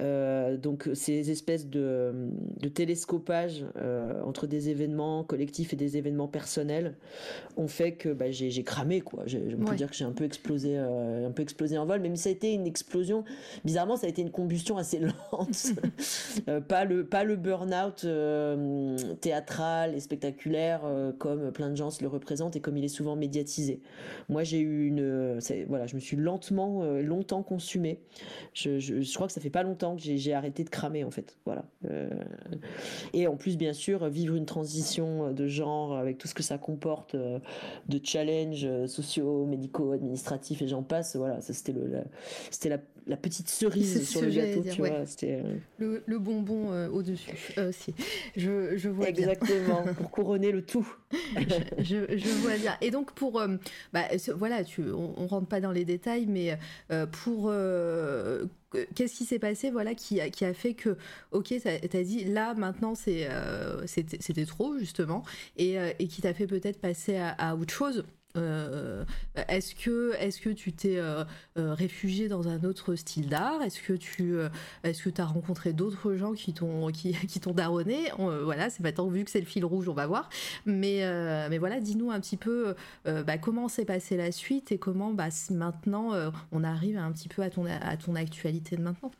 euh, 0.00 0.56
donc 0.56 0.88
ces 0.94 1.30
espèces 1.30 1.68
de, 1.68 2.30
de 2.58 2.68
télescopage 2.68 3.64
euh, 3.76 4.22
entre 4.22 4.46
des 4.46 4.70
événements 4.70 5.24
collectifs 5.24 5.72
et 5.72 5.76
des 5.76 5.96
événements 5.96 6.28
personnels 6.28 6.96
ont 7.56 7.68
fait 7.68 7.92
que 7.92 8.08
bah, 8.10 8.30
j'ai 8.30 8.62
cramé 8.62 9.00
quoi. 9.00 9.24
Je, 9.26 9.38
peux 9.38 9.74
dire 9.74 9.90
que 9.90 9.96
j'ai 9.96 10.04
un 10.04 10.12
peu 10.12 10.24
explosé, 10.24 10.76
un 10.76 11.30
peu 11.30 11.42
explosé 11.42 11.76
en 11.76 11.84
vol, 11.84 12.00
même 12.00 12.16
si 12.16 12.22
ça 12.22 12.28
a 12.28 12.32
été 12.32 12.52
une 12.52 12.66
explosion. 12.66 13.24
Bizarrement, 13.64 13.96
ça 13.96 14.06
a 14.06 14.10
été 14.10 14.22
une 14.22 14.30
combustion 14.30 14.78
assez 14.78 15.00
lente, 15.00 15.72
pas 16.68 16.84
le 16.84 17.04
pas 17.04 17.24
le 17.24 17.36
burn-out 17.36 18.06
théâtral 19.20 19.94
et 19.94 20.00
spectaculaire 20.00 20.82
comme 21.18 21.50
plein 21.52 21.70
de 21.70 21.76
gens 21.76 21.90
se 21.90 22.02
le 22.02 22.08
représentent 22.08 22.56
et 22.56 22.60
comme 22.60 22.76
il 22.76 22.84
est 22.84 22.88
souvent 22.88 23.16
médiatisé. 23.16 23.80
Moi, 24.28 24.44
j'ai 24.44 24.59
eu 24.60 24.86
une, 24.86 25.38
voilà, 25.66 25.86
je 25.86 25.94
me 25.94 26.00
suis 26.00 26.16
lentement, 26.16 26.84
longtemps 27.00 27.42
consumé. 27.42 28.00
Je, 28.54 28.78
je, 28.78 29.14
crois 29.14 29.26
que 29.26 29.32
ça 29.32 29.40
fait 29.40 29.50
pas 29.50 29.62
longtemps 29.62 29.96
que 29.96 30.02
j'ai 30.02 30.34
arrêté 30.34 30.64
de 30.64 30.70
cramer 30.70 31.04
en 31.04 31.10
fait. 31.10 31.36
Voilà. 31.44 31.64
Euh, 31.88 32.08
et 33.12 33.26
en 33.26 33.36
plus, 33.36 33.56
bien 33.56 33.72
sûr, 33.72 34.08
vivre 34.08 34.34
une 34.34 34.46
transition 34.46 35.32
de 35.32 35.46
genre 35.46 35.96
avec 35.96 36.18
tout 36.18 36.28
ce 36.28 36.34
que 36.34 36.42
ça 36.42 36.58
comporte 36.58 37.14
euh, 37.14 37.38
de 37.88 38.00
challenges 38.02 38.86
sociaux, 38.86 39.46
médicaux, 39.46 39.92
administratifs 39.92 40.62
et 40.62 40.68
j'en 40.68 40.82
passe. 40.82 41.16
Voilà, 41.16 41.40
ça 41.40 41.52
c'était 41.52 41.72
le, 41.72 42.02
c'était 42.50 42.68
la, 42.68 42.78
la, 43.06 43.16
petite 43.16 43.48
cerise 43.48 44.08
sur 44.08 44.22
le 44.22 44.30
gâteau, 44.30 44.62
tu 44.62 44.78
vois. 44.78 45.06
C'était 45.06 45.42
euh, 45.80 46.00
le, 46.06 46.18
bonbon 46.18 46.88
au-dessus 46.88 47.34
aussi. 47.58 47.94
Je, 48.36 48.76
je 48.76 48.88
vois 48.88 49.08
Exactement, 49.08 49.82
pour 49.96 50.10
couronner 50.10 50.52
le 50.52 50.64
tout. 50.64 50.86
je, 51.78 52.16
je, 52.16 52.28
vois 52.42 52.56
bien. 52.56 52.76
Et 52.80 52.90
donc 52.90 53.12
pour, 53.12 53.42
bah, 53.92 54.04
voilà, 54.36 54.64
tu, 54.64 54.82
on, 54.90 55.14
on, 55.16 55.26
rentre 55.26 55.48
pas 55.48 55.60
dans 55.60 55.72
les 55.72 55.84
détails, 55.84 56.26
mais 56.26 56.58
pour 57.10 57.50
qu'est-ce 58.94 59.16
qui 59.16 59.24
s'est 59.24 59.38
passé 59.38 59.70
voilà 59.70 59.94
qui 59.94 60.20
a, 60.20 60.30
qui 60.30 60.44
a 60.44 60.54
fait 60.54 60.74
que 60.74 60.96
ok 61.32 61.54
t'as 61.62 62.02
dit 62.02 62.24
là 62.24 62.54
maintenant 62.54 62.94
c'est 62.94 63.28
euh, 63.28 63.86
c'était 63.86 64.46
trop 64.46 64.78
justement 64.78 65.24
et, 65.56 65.78
euh, 65.78 65.92
et 65.98 66.06
qui 66.06 66.22
t'a 66.22 66.34
fait 66.34 66.46
peut-être 66.46 66.80
passer 66.80 67.16
à, 67.16 67.56
autre 67.56 67.72
chose? 67.72 68.04
Euh, 68.36 69.04
est-ce 69.48 69.74
que 69.74 70.14
est-ce 70.18 70.40
que 70.40 70.50
tu 70.50 70.72
t'es 70.72 71.00
réfugié 71.56 72.28
dans 72.28 72.48
un 72.48 72.64
autre 72.64 72.94
style 72.94 73.28
d'art? 73.28 73.62
Est-ce 73.62 73.80
que 73.80 73.92
tu 73.92 74.36
est-ce 74.84 75.08
que 75.08 75.20
as 75.20 75.26
rencontré 75.26 75.72
d'autres 75.72 76.14
gens 76.14 76.32
qui 76.32 76.52
t'ont 76.52 76.88
qui 76.88 77.12
t'ont 77.40 77.52
daronné? 77.52 78.10
Voilà, 78.18 78.70
c'est 78.70 78.82
maintenant 78.82 79.08
vu 79.08 79.24
que 79.24 79.30
c'est 79.30 79.40
le 79.40 79.46
fil 79.46 79.64
rouge, 79.64 79.88
on 79.88 79.94
va 79.94 80.06
voir. 80.06 80.28
Mais 80.66 81.00
mais 81.48 81.58
voilà, 81.58 81.80
dis-nous 81.80 82.10
un 82.10 82.20
petit 82.20 82.36
peu 82.36 82.74
bah, 83.04 83.38
comment 83.38 83.68
s'est 83.68 83.84
passée 83.84 84.16
la 84.16 84.32
suite 84.32 84.72
et 84.72 84.78
comment 84.78 85.12
bah, 85.12 85.28
maintenant 85.50 86.12
on 86.52 86.64
arrive 86.64 86.98
un 86.98 87.12
petit 87.12 87.28
peu 87.28 87.42
à 87.42 87.50
ton 87.50 87.66
à 87.66 87.96
ton 87.96 88.14
actualité 88.14 88.76
de 88.76 88.82
maintenant? 88.82 89.10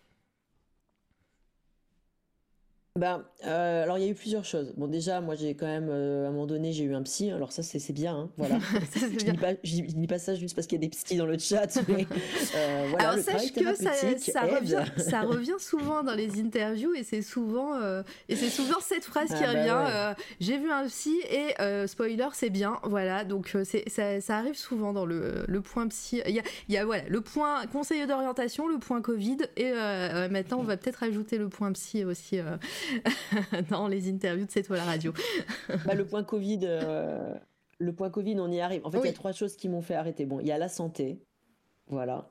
Ben, 2.99 3.23
euh, 3.47 3.85
alors 3.85 3.99
il 3.99 4.05
y 4.05 4.09
a 4.09 4.11
eu 4.11 4.17
plusieurs 4.17 4.45
choses. 4.45 4.75
Bon 4.77 4.89
déjà, 4.89 5.21
moi 5.21 5.37
j'ai 5.37 5.55
quand 5.55 5.67
même 5.67 5.87
euh, 5.89 6.25
à 6.25 6.29
un 6.29 6.33
moment 6.33 6.47
donné 6.47 6.73
j'ai 6.73 6.83
eu 6.83 6.93
un 6.93 7.03
psy. 7.03 7.31
Alors 7.31 7.53
ça 7.53 7.63
c'est 7.63 7.93
bien, 7.93 8.17
hein, 8.17 8.31
voilà. 8.37 8.59
je, 8.97 9.31
Dis 9.31 9.33
pas, 9.39 9.53
je, 9.63 9.81
dis 9.83 10.07
pas, 10.09 10.19
ça 10.19 10.35
juste 10.35 10.57
parce 10.57 10.67
qu'il 10.67 10.83
y 10.83 10.85
a 10.85 10.89
des 10.89 10.89
psys 10.89 11.17
dans 11.17 11.25
le 11.27 11.39
chat. 11.39 11.69
Mais, 11.87 12.05
euh, 12.57 12.87
voilà, 12.91 13.11
alors 13.11 13.25
sache 13.25 13.53
que 13.53 13.77
ça, 13.77 13.93
ça 14.19 14.41
revient, 14.43 14.85
ça 14.97 15.21
revient 15.21 15.55
souvent 15.61 16.03
dans 16.03 16.17
les 16.17 16.41
interviews 16.41 16.93
et 16.95 17.05
c'est 17.05 17.23
souvent 17.23 17.81
et 18.29 18.35
c'est 18.35 18.51
souvent 18.51 18.81
cette 18.81 19.05
phrase 19.05 19.29
qui 19.29 19.45
ah, 19.45 19.55
bah 19.55 20.11
revient. 20.11 20.17
j'ai 20.41 20.59
vu 20.59 20.73
un 20.73 20.85
psy 20.89 21.17
et 21.31 21.55
spoiler 21.87 22.29
c'est 22.33 22.51
bien. 22.51 22.81
Voilà 22.83 23.25
donc 23.25 23.57
ça, 23.87 24.21
ça, 24.21 24.37
arrive 24.37 24.57
souvent 24.57 24.93
dans 24.93 25.07
le, 25.07 25.45
le 25.47 25.61
point 25.61 25.87
psy. 25.87 26.23
Il 26.27 26.35
y 26.35 26.41
a, 26.41 26.43
y 26.69 26.77
a 26.77 26.85
voilà 26.85 27.05
le 27.09 27.21
point 27.21 27.65
conseiller 27.69 28.09
d'orientation, 28.09 28.67
le 28.67 28.79
point 28.79 29.01
Covid 29.01 29.39
et 29.57 29.71
maintenant 30.29 30.59
on 30.59 30.65
va 30.65 30.77
peut-être 30.77 31.05
ajouter 31.05 31.39
le 31.39 31.49
point 31.49 31.71
psy 31.73 32.05
aussi. 32.05 32.41
dans 33.71 33.89
les 33.89 34.11
interviews 34.11 34.47
de 34.47 34.51
cette 34.51 34.69
la 34.69 34.85
radio. 34.85 35.13
bah, 35.87 35.95
le 35.95 36.05
point 36.05 36.25
Covid, 36.25 36.61
euh, 36.65 37.35
le 37.79 37.93
point 37.93 38.11
Covid, 38.11 38.39
on 38.41 38.51
y 38.51 38.61
arrive. 38.61 38.85
En 38.85 38.91
fait, 38.91 38.99
il 39.01 39.07
y 39.07 39.09
a 39.09 39.13
trois 39.13 39.33
choses 39.33 39.57
qui 39.57 39.69
m'ont 39.69 39.83
fait 39.83 39.95
arrêter. 39.95 40.25
Bon, 40.25 40.41
il 40.41 40.47
y 40.47 40.53
a 40.53 40.59
la 40.59 40.69
santé. 40.69 41.21
Voilà. 41.89 42.29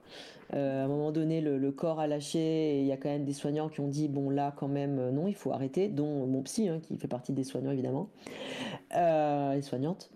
à 0.53 0.57
un 0.57 0.87
moment 0.87 1.11
donné, 1.11 1.41
le, 1.41 1.71
corps 1.71 1.99
a 1.99 2.07
lâché 2.07 2.39
et 2.39 2.79
il 2.79 2.85
y 2.85 2.93
a 2.93 2.97
quand 2.97 3.09
même 3.09 3.25
des 3.25 3.33
soignants 3.33 3.67
qui 3.67 3.81
ont 3.81 3.89
dit 3.89 4.07
bon 4.07 4.29
là 4.29 4.53
quand 4.55 4.69
même 4.69 5.09
non, 5.09 5.27
il 5.27 5.35
faut 5.35 5.51
arrêter, 5.51 5.89
dont 5.89 6.25
mon 6.27 6.41
psy 6.43 6.69
hein, 6.69 6.79
qui 6.81 6.95
fait 6.95 7.09
partie 7.09 7.33
des 7.33 7.43
soignants 7.43 7.71
évidemment, 7.71 8.09
les 8.93 9.61
soignantes. 9.61 10.11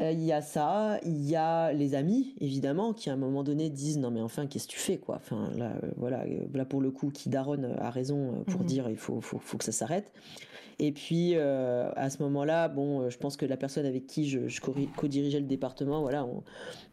Euh, 0.00 0.12
il 0.12 0.22
y 0.22 0.32
a 0.32 0.40
ça, 0.40 0.98
il 1.04 1.28
y 1.28 1.36
a 1.36 1.72
les 1.72 1.94
amis 1.94 2.34
évidemment 2.40 2.92
qui 2.92 3.10
à 3.10 3.12
un 3.12 3.16
moment 3.16 3.44
donné 3.44 3.68
disent 3.68 3.98
non 3.98 4.10
mais 4.10 4.22
enfin 4.22 4.46
qu'est-ce 4.46 4.66
que 4.66 4.72
tu 4.72 4.78
fais 4.78 4.96
quoi? 4.96 5.16
Enfin 5.16 5.50
là 5.56 5.72
euh, 5.82 5.88
voilà 5.96 6.22
euh, 6.22 6.46
là 6.54 6.64
pour 6.64 6.80
le 6.80 6.90
coup 6.90 7.10
qui 7.10 7.28
daronne 7.28 7.76
a 7.78 7.90
raison 7.90 8.44
pour 8.46 8.60
mhm. 8.60 8.66
dire 8.66 8.88
il 8.88 8.96
faut, 8.96 9.20
faut, 9.20 9.38
faut 9.38 9.58
que 9.58 9.64
ça 9.64 9.72
s'arrête. 9.72 10.10
Et 10.82 10.92
puis 10.92 11.34
à 11.36 12.08
ce 12.08 12.22
moment-là, 12.22 12.68
bon, 12.68 13.10
je 13.10 13.18
pense 13.18 13.36
que 13.36 13.44
la 13.44 13.58
personne 13.58 13.84
avec 13.84 14.06
qui 14.06 14.26
je, 14.30 14.40
co-dirigeais 14.96 15.38
le 15.38 15.44
département, 15.44 16.00
voilà, 16.00 16.26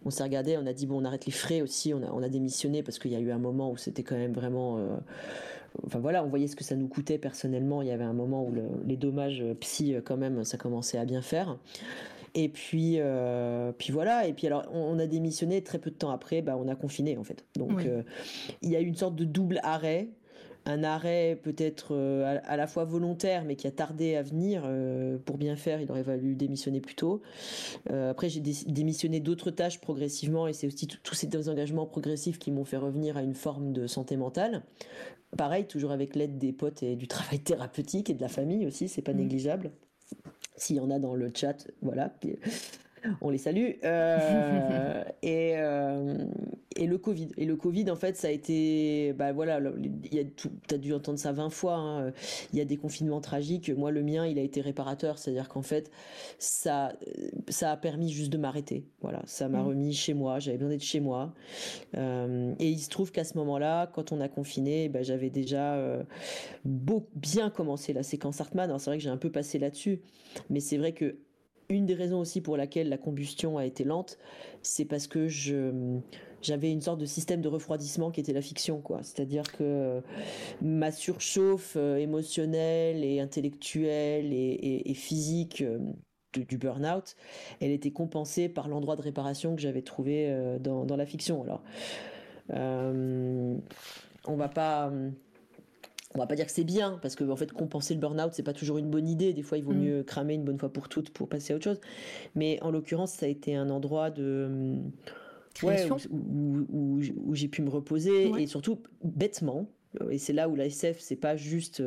on, 0.04 0.10
s'est 0.10 0.24
regardé, 0.24 0.58
on 0.58 0.66
a 0.66 0.74
dit 0.74 0.88
bon, 0.88 1.02
on 1.02 1.06
arrête 1.06 1.26
les 1.26 1.32
frais 1.32 1.62
aussi, 1.62 1.94
on 1.94 2.04
a, 2.04 2.12
on 2.12 2.22
a 2.22 2.28
démissionné 2.28 2.84
parce 2.84 3.00
qu'il 3.00 3.12
y 3.12 3.16
a 3.16 3.20
eu 3.22 3.32
un 3.32 3.38
moment 3.38 3.72
où 3.72 3.78
c'était 3.78 4.04
quand 4.04 4.18
même 4.18 4.34
vraiment, 4.34 4.78
enfin 5.86 6.00
voilà, 6.00 6.22
on 6.22 6.28
voyait 6.28 6.48
ce 6.48 6.58
que 6.58 6.66
ça 6.66 6.76
nous 6.76 6.90
coûtait 6.90 7.18
personnellement. 7.18 7.82
Il 7.82 7.88
y 7.88 7.92
avait 7.92 8.04
un 8.04 8.12
moment 8.12 8.44
où 8.44 8.54
les 8.86 8.98
dommages 8.98 9.42
psy 9.62 9.96
quand 10.04 10.18
même, 10.18 10.44
ça 10.44 10.58
commençait 10.58 10.98
à 10.98 11.06
bien 11.06 11.22
faire. 11.22 11.58
Et 12.34 12.50
puis, 12.50 12.96
euh, 13.00 13.72
puis 13.78 13.92
voilà. 13.92 14.28
Et 14.28 14.34
puis 14.34 14.48
alors, 14.48 14.66
on, 14.72 14.98
a 15.00 15.08
démissionné 15.08 15.64
très 15.64 15.80
peu 15.80 15.90
de 15.90 15.96
temps 15.96 16.12
après. 16.12 16.42
Bah, 16.42 16.58
on 16.58 16.68
a 16.68 16.76
confiné 16.76 17.18
en 17.18 17.24
fait. 17.24 17.46
Donc, 17.56 17.86
euh, 17.86 18.04
il 18.62 18.70
y 18.70 18.76
a 18.76 18.82
eu 18.82 18.86
une 18.86 18.96
sorte 18.96 19.16
de 19.16 19.26
double 19.26 19.60
arrêt. 19.64 20.10
Un 20.66 20.84
arrêt 20.84 21.40
peut-être 21.42 21.96
euh, 21.96 22.40
à, 22.44 22.58
la 22.58 22.68
fois 22.68 22.84
volontaire, 22.84 23.46
mais 23.46 23.56
qui 23.56 23.68
a 23.68 23.72
tardé 23.72 24.16
à 24.16 24.22
venir. 24.22 24.70
pour 25.24 25.38
bien 25.38 25.56
faire, 25.56 25.80
il 25.80 25.90
aurait 25.90 26.04
fallu 26.04 26.36
démissionner 26.36 26.82
plus 26.82 26.96
tôt. 26.96 27.22
après, 27.90 28.28
j'ai 28.28 28.42
démissionné 28.42 29.22
d'autres 29.22 29.50
tâches 29.50 29.80
progressivement, 29.80 30.46
et 30.46 30.54
c'est 30.54 30.68
aussi 30.68 30.88
tous 30.88 31.16
ces 31.16 31.50
engagements 31.50 31.86
progressifs 31.86 32.38
qui 32.38 32.52
m'ont 32.52 32.66
fait 32.66 32.78
revenir 32.78 33.16
à 33.16 33.24
une 33.24 33.34
forme 33.34 33.72
de 33.72 33.88
santé 33.88 34.18
mentale. 34.18 34.64
Pareil, 35.38 35.66
toujours 35.68 35.92
avec 35.92 36.16
l'aide 36.16 36.38
des 36.38 36.52
potes 36.52 36.84
et 36.84 36.98
du 36.98 37.08
travail 37.08 37.40
thérapeutique 37.40 38.10
et 38.10 38.14
de 38.14 38.22
la 38.22 38.28
famille 38.28 38.68
aussi, 38.68 38.90
c'est 38.90 39.02
pas 39.02 39.14
mmh. 39.14 39.18
négligeable 39.18 39.72
s'il 40.58 40.78
y 40.78 40.80
en 40.80 40.92
a 40.92 41.00
dans 41.00 41.16
le 41.16 41.32
chat, 41.34 41.68
voilà, 41.82 42.14
on 43.22 43.30
les 43.30 43.38
salue. 43.38 43.72
Euh, 43.84 45.04
et, 45.24 45.54
euh, 45.58 46.26
et 46.76 46.88
le 46.88 46.98
Covid. 46.98 47.30
Et 47.38 47.46
le 47.46 47.56
Covid, 47.56 47.90
en 47.92 47.96
fait, 47.96 48.18
ça 48.18 48.28
a 48.28 48.32
été, 48.32 49.14
bah 49.14 49.34
voilà, 49.34 49.60
tu 50.36 50.50
as 50.70 50.78
dû 50.78 50.94
entendre 50.94 51.20
ça 51.20 51.32
20 51.32 51.50
fois. 51.50 51.76
Hein. 51.76 52.12
Il 52.54 52.60
y 52.60 52.62
a 52.62 52.66
des 52.66 52.78
confinements 52.78 53.22
tragiques. 53.22 53.70
Moi, 53.70 53.92
le 53.92 54.04
mien, 54.04 54.26
il 54.26 54.40
a 54.40 54.42
été 54.42 54.62
réparateur, 54.62 55.18
c'est-à-dire 55.18 55.50
qu'en 55.50 55.62
fait, 55.62 55.92
ça, 56.40 56.94
ça 57.50 57.72
a 57.72 57.78
permis 57.78 58.10
juste 58.10 58.32
de 58.32 58.38
m'arrêter. 58.38 58.86
Voilà, 59.02 59.22
ça 59.26 59.48
m'a 59.50 59.62
mmh. 59.62 59.68
remis 59.68 59.94
chez 59.94 60.14
moi. 60.14 60.40
J'avais 60.40 60.58
besoin 60.58 60.72
d'être 60.72 60.84
chez 60.84 61.00
moi. 61.00 61.34
Euh, 61.96 62.54
et 62.60 62.70
il 62.70 62.80
se 62.80 62.90
trouve 62.90 63.12
qu'à 63.12 63.24
ce 63.24 63.38
moment-là, 63.38 63.88
quand 63.88 64.12
on 64.12 64.22
a 64.22 64.28
confiné, 64.28 64.90
bah, 64.90 65.04
j'avais 65.04 65.30
déjà 65.30 65.78
bien 66.64 67.50
commencé 67.50 67.94
la 67.94 68.04
séquence 68.04 68.42
Hartmann. 68.42 68.70
Alors 68.70 68.80
c'est 68.80 68.90
vrai 68.90 68.98
que 68.98 69.04
j'ai 69.04 69.10
un 69.10 69.18
peu 69.18 69.32
passé 69.32 69.60
là-dessus, 69.60 70.02
mais 70.50 70.60
c'est 70.60 70.78
vrai 70.78 70.94
que 70.94 71.18
une 71.70 71.86
des 71.86 71.94
raisons 71.94 72.20
aussi 72.20 72.42
pour 72.42 72.58
laquelle 72.58 72.90
la 72.90 72.98
combustion 72.98 73.58
a 73.58 73.66
été 73.66 73.84
lente, 73.84 74.18
c'est 74.62 74.86
parce 74.86 75.08
que 75.08 75.28
j'avais 76.42 76.72
une 76.72 76.82
sorte 76.82 77.00
de 77.00 77.06
système 77.06 77.42
de 77.42 77.48
refroidissement 77.48 78.12
qui 78.12 78.20
était 78.20 78.34
la 78.34 78.42
fiction, 78.42 78.80
quoi. 78.82 79.00
C'est-à-dire 79.04 79.44
que 79.52 80.02
ma 80.62 80.92
surchauffe 80.92 81.74
euh, 81.76 81.98
émotionnelle 81.98 83.04
et 83.04 83.20
intellectuelle 83.20 84.32
et, 84.34 84.94
physique 84.94 85.62
euh, 85.62 85.80
du 86.34 86.58
burn-out, 86.58 87.16
elle 87.60 87.72
était 87.72 87.92
compensée 87.92 88.48
par 88.50 88.68
l'endroit 88.68 88.96
de 88.96 89.02
réparation 89.02 89.56
que 89.56 89.62
j'avais 89.62 89.82
trouvé 89.82 90.28
euh, 90.30 90.60
dans, 90.60 90.96
la 90.96 91.06
fiction. 91.06 91.44
Alors, 91.44 91.64
on 92.50 94.36
va 94.36 94.50
pas 94.50 94.92
on 96.16 96.20
va 96.20 96.28
pas 96.28 96.36
dire 96.36 96.46
que 96.46 96.52
c'est 96.52 96.64
bien 96.64 97.00
parce 97.02 97.16
que 97.16 97.24
en 97.24 97.36
fait 97.36 97.52
compenser 97.52 97.94
le 97.94 98.00
burn-out 98.00 98.32
c'est 98.34 98.44
pas 98.44 98.54
toujours 98.54 98.78
une 98.78 98.90
bonne 98.90 99.08
idée. 99.08 99.34
Des 99.34 99.44
fois 99.44 99.58
il 99.58 99.64
vaut 99.64 99.74
mm. 99.74 99.80
mieux 99.80 100.04
cramer 100.04 100.36
une 100.36 100.44
bonne 100.44 100.58
fois 100.58 100.72
pour 100.72 100.90
toutes 100.90 101.10
pour 101.10 101.28
passer 101.28 101.54
à 101.54 101.56
autre 101.56 101.66
chose. 101.66 101.82
Mais 102.36 102.60
en 102.62 102.72
l'occurrence 102.72 103.12
ça 103.12 103.26
a 103.26 103.30
été 103.30 103.56
un 103.56 103.70
endroit 103.70 104.10
de 104.10 104.78
où, 105.64 107.34
j'ai 107.34 107.48
pu 107.48 107.62
me 107.62 107.70
reposer 107.70 108.32
et 108.38 108.48
surtout 108.48 108.80
bêtement. 109.04 109.68
Et 110.12 110.18
c'est 110.18 110.34
là 110.34 110.48
où 110.48 110.56
la 110.56 110.66
SF, 110.66 111.00
c'est 111.00 111.16
pas 111.16 111.36
juste 111.36 111.82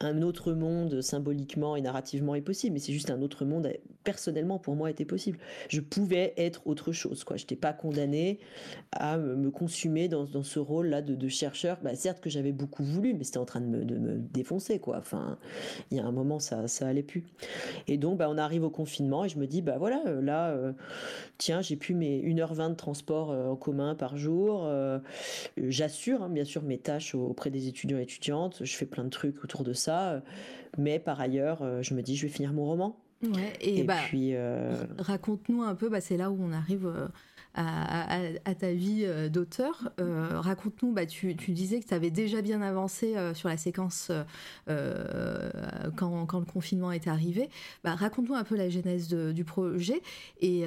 un 0.00 0.22
autre 0.22 0.52
monde 0.52 1.00
symboliquement 1.00 1.74
et 1.74 1.80
narrativement 1.80 2.34
est 2.34 2.42
possible, 2.42 2.74
mais 2.74 2.78
c'est 2.78 2.92
juste 2.92 3.10
un 3.10 3.22
autre 3.22 3.44
monde 3.44 3.72
personnellement 4.06 4.58
pour 4.58 4.76
moi 4.76 4.88
était 4.88 5.04
possible. 5.04 5.38
Je 5.68 5.80
pouvais 5.80 6.32
être 6.36 6.64
autre 6.64 6.92
chose, 6.92 7.24
quoi. 7.24 7.36
J'étais 7.36 7.56
pas 7.56 7.72
condamnée 7.72 8.38
à 8.92 9.18
me 9.18 9.50
consumer 9.50 10.06
dans, 10.06 10.24
dans 10.24 10.44
ce 10.44 10.60
rôle-là 10.60 11.02
de, 11.02 11.28
chercheur. 11.28 11.78
Bah, 11.82 11.94
certes 11.96 12.20
que 12.20 12.30
j'avais 12.30 12.52
beaucoup 12.52 12.84
voulu, 12.84 13.12
mais 13.12 13.24
c'était 13.24 13.38
en 13.38 13.44
train 13.44 13.60
de 13.60 13.66
me, 13.66 13.84
de 13.84 13.96
me, 13.96 14.16
défoncer, 14.16 14.78
quoi. 14.78 14.98
Enfin, 14.98 15.38
il 15.90 15.96
y 15.96 16.00
a 16.00 16.04
un 16.04 16.12
moment, 16.12 16.38
ça, 16.38 16.68
ça 16.68 16.86
allait 16.86 17.02
plus. 17.02 17.24
Et 17.88 17.98
donc, 17.98 18.18
bah, 18.18 18.28
on 18.30 18.38
arrive 18.38 18.62
au 18.62 18.70
confinement 18.70 19.24
et 19.24 19.28
je 19.28 19.38
me 19.38 19.46
dis, 19.48 19.60
bah 19.60 19.76
voilà, 19.76 20.02
euh, 20.06 20.22
là, 20.22 20.50
euh, 20.50 20.72
tiens, 21.36 21.60
j'ai 21.60 21.74
plus 21.74 21.94
mes 21.94 22.22
1h20 22.22 22.70
de 22.70 22.74
transport 22.76 23.30
en 23.30 23.56
commun 23.56 23.96
par 23.96 24.16
jour. 24.16 24.70
J'assure, 25.56 26.22
hein, 26.22 26.28
bien 26.28 26.44
sûr, 26.44 26.62
mes 26.62 26.78
tâches 26.78 27.16
auprès 27.16 27.50
des 27.50 27.66
étudiants 27.66 27.98
et 27.98 28.02
étudiantes, 28.02 28.62
je 28.62 28.76
fais 28.76 28.86
plein 28.86 29.04
de 29.04 29.10
trucs 29.10 29.42
autour 29.42 29.64
de 29.64 29.72
ça, 29.72 30.22
mais 30.78 30.98
par 30.98 31.20
ailleurs, 31.20 31.62
euh, 31.62 31.82
je 31.82 31.94
me 31.94 32.02
dis, 32.02 32.16
je 32.16 32.26
vais 32.26 32.32
finir 32.32 32.52
mon 32.52 32.64
roman. 32.64 32.96
Ouais, 33.22 33.52
et, 33.60 33.82
bah, 33.82 33.96
puis, 34.08 34.34
euh, 34.34 34.74
raconte-nous 34.98 35.62
un 35.62 35.74
peu, 35.74 35.88
bah, 35.88 36.00
c'est 36.00 36.16
là 36.16 36.30
où 36.30 36.38
on 36.40 36.52
arrive 36.52 36.86
à, 37.56 38.54
ta 38.54 38.72
vie 38.72 39.02
euh, 39.04 39.28
d'auteur. 39.28 39.90
Euh, 40.00 40.40
raconte-nous, 40.40 40.92
bah, 40.92 41.06
tu, 41.06 41.34
disais 41.34 41.80
que 41.80 41.86
tu 41.86 41.94
avais 41.94 42.10
déjà 42.10 42.42
bien 42.42 42.60
avancé 42.60 43.16
euh, 43.16 43.34
sur 43.34 43.48
la 43.48 43.56
séquence 43.56 44.12
quand, 45.96 46.38
le 46.38 46.44
confinement 46.44 46.92
est 46.92 47.08
arrivé. 47.08 47.48
Bah, 47.82 47.94
raconte-nous 47.94 48.34
un 48.34 48.44
peu 48.44 48.56
la 48.56 48.68
genèse 48.68 49.08
du 49.08 49.44
projet 49.44 50.02
et 50.40 50.64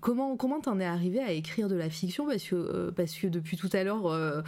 comment 0.00 0.36
comment 0.36 0.60
t'en 0.60 0.80
es 0.80 0.84
arrivé 0.84 1.20
à 1.20 1.32
écrire 1.32 1.68
de 1.68 1.74
la 1.74 1.90
fiction? 1.90 2.26
Parce 2.26 2.44
que 2.44 2.90
parce 2.90 3.14
que 3.14 3.26
depuis 3.26 3.56
tout 3.56 3.70
à 3.72 3.84
l'heure 3.84 4.44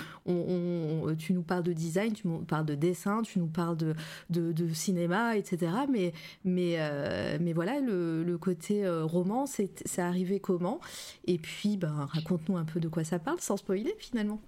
tu 1.18 1.32
nous 1.32 1.42
parles 1.42 1.62
de 1.62 1.72
design, 1.72 2.12
tu 2.12 2.28
nous 2.28 2.38
parles 2.38 2.66
de 2.66 2.74
dessin, 2.74 3.22
tu 3.22 3.38
nous 3.38 3.46
parles 3.46 3.76
de, 3.76 3.94
de, 4.30 4.72
cinéma, 4.72 5.36
etc. 5.36 5.72
Mais 5.90 6.12
mais 6.44 6.78
mais 7.40 7.52
voilà 7.52 7.80
le, 7.80 8.22
le 8.22 8.38
côté 8.38 8.88
roman 8.88 9.46
c'est 9.46 9.98
arrivé 9.98 10.40
comment? 10.40 10.80
Et 11.26 11.38
puis 11.38 11.57
puis, 11.58 11.76
ben, 11.76 12.06
raconte-nous 12.08 12.56
un 12.56 12.64
peu 12.64 12.78
de 12.78 12.86
quoi 12.86 13.02
ça 13.02 13.18
parle, 13.18 13.40
sans 13.40 13.56
spoiler 13.56 13.92
finalement. 13.98 14.40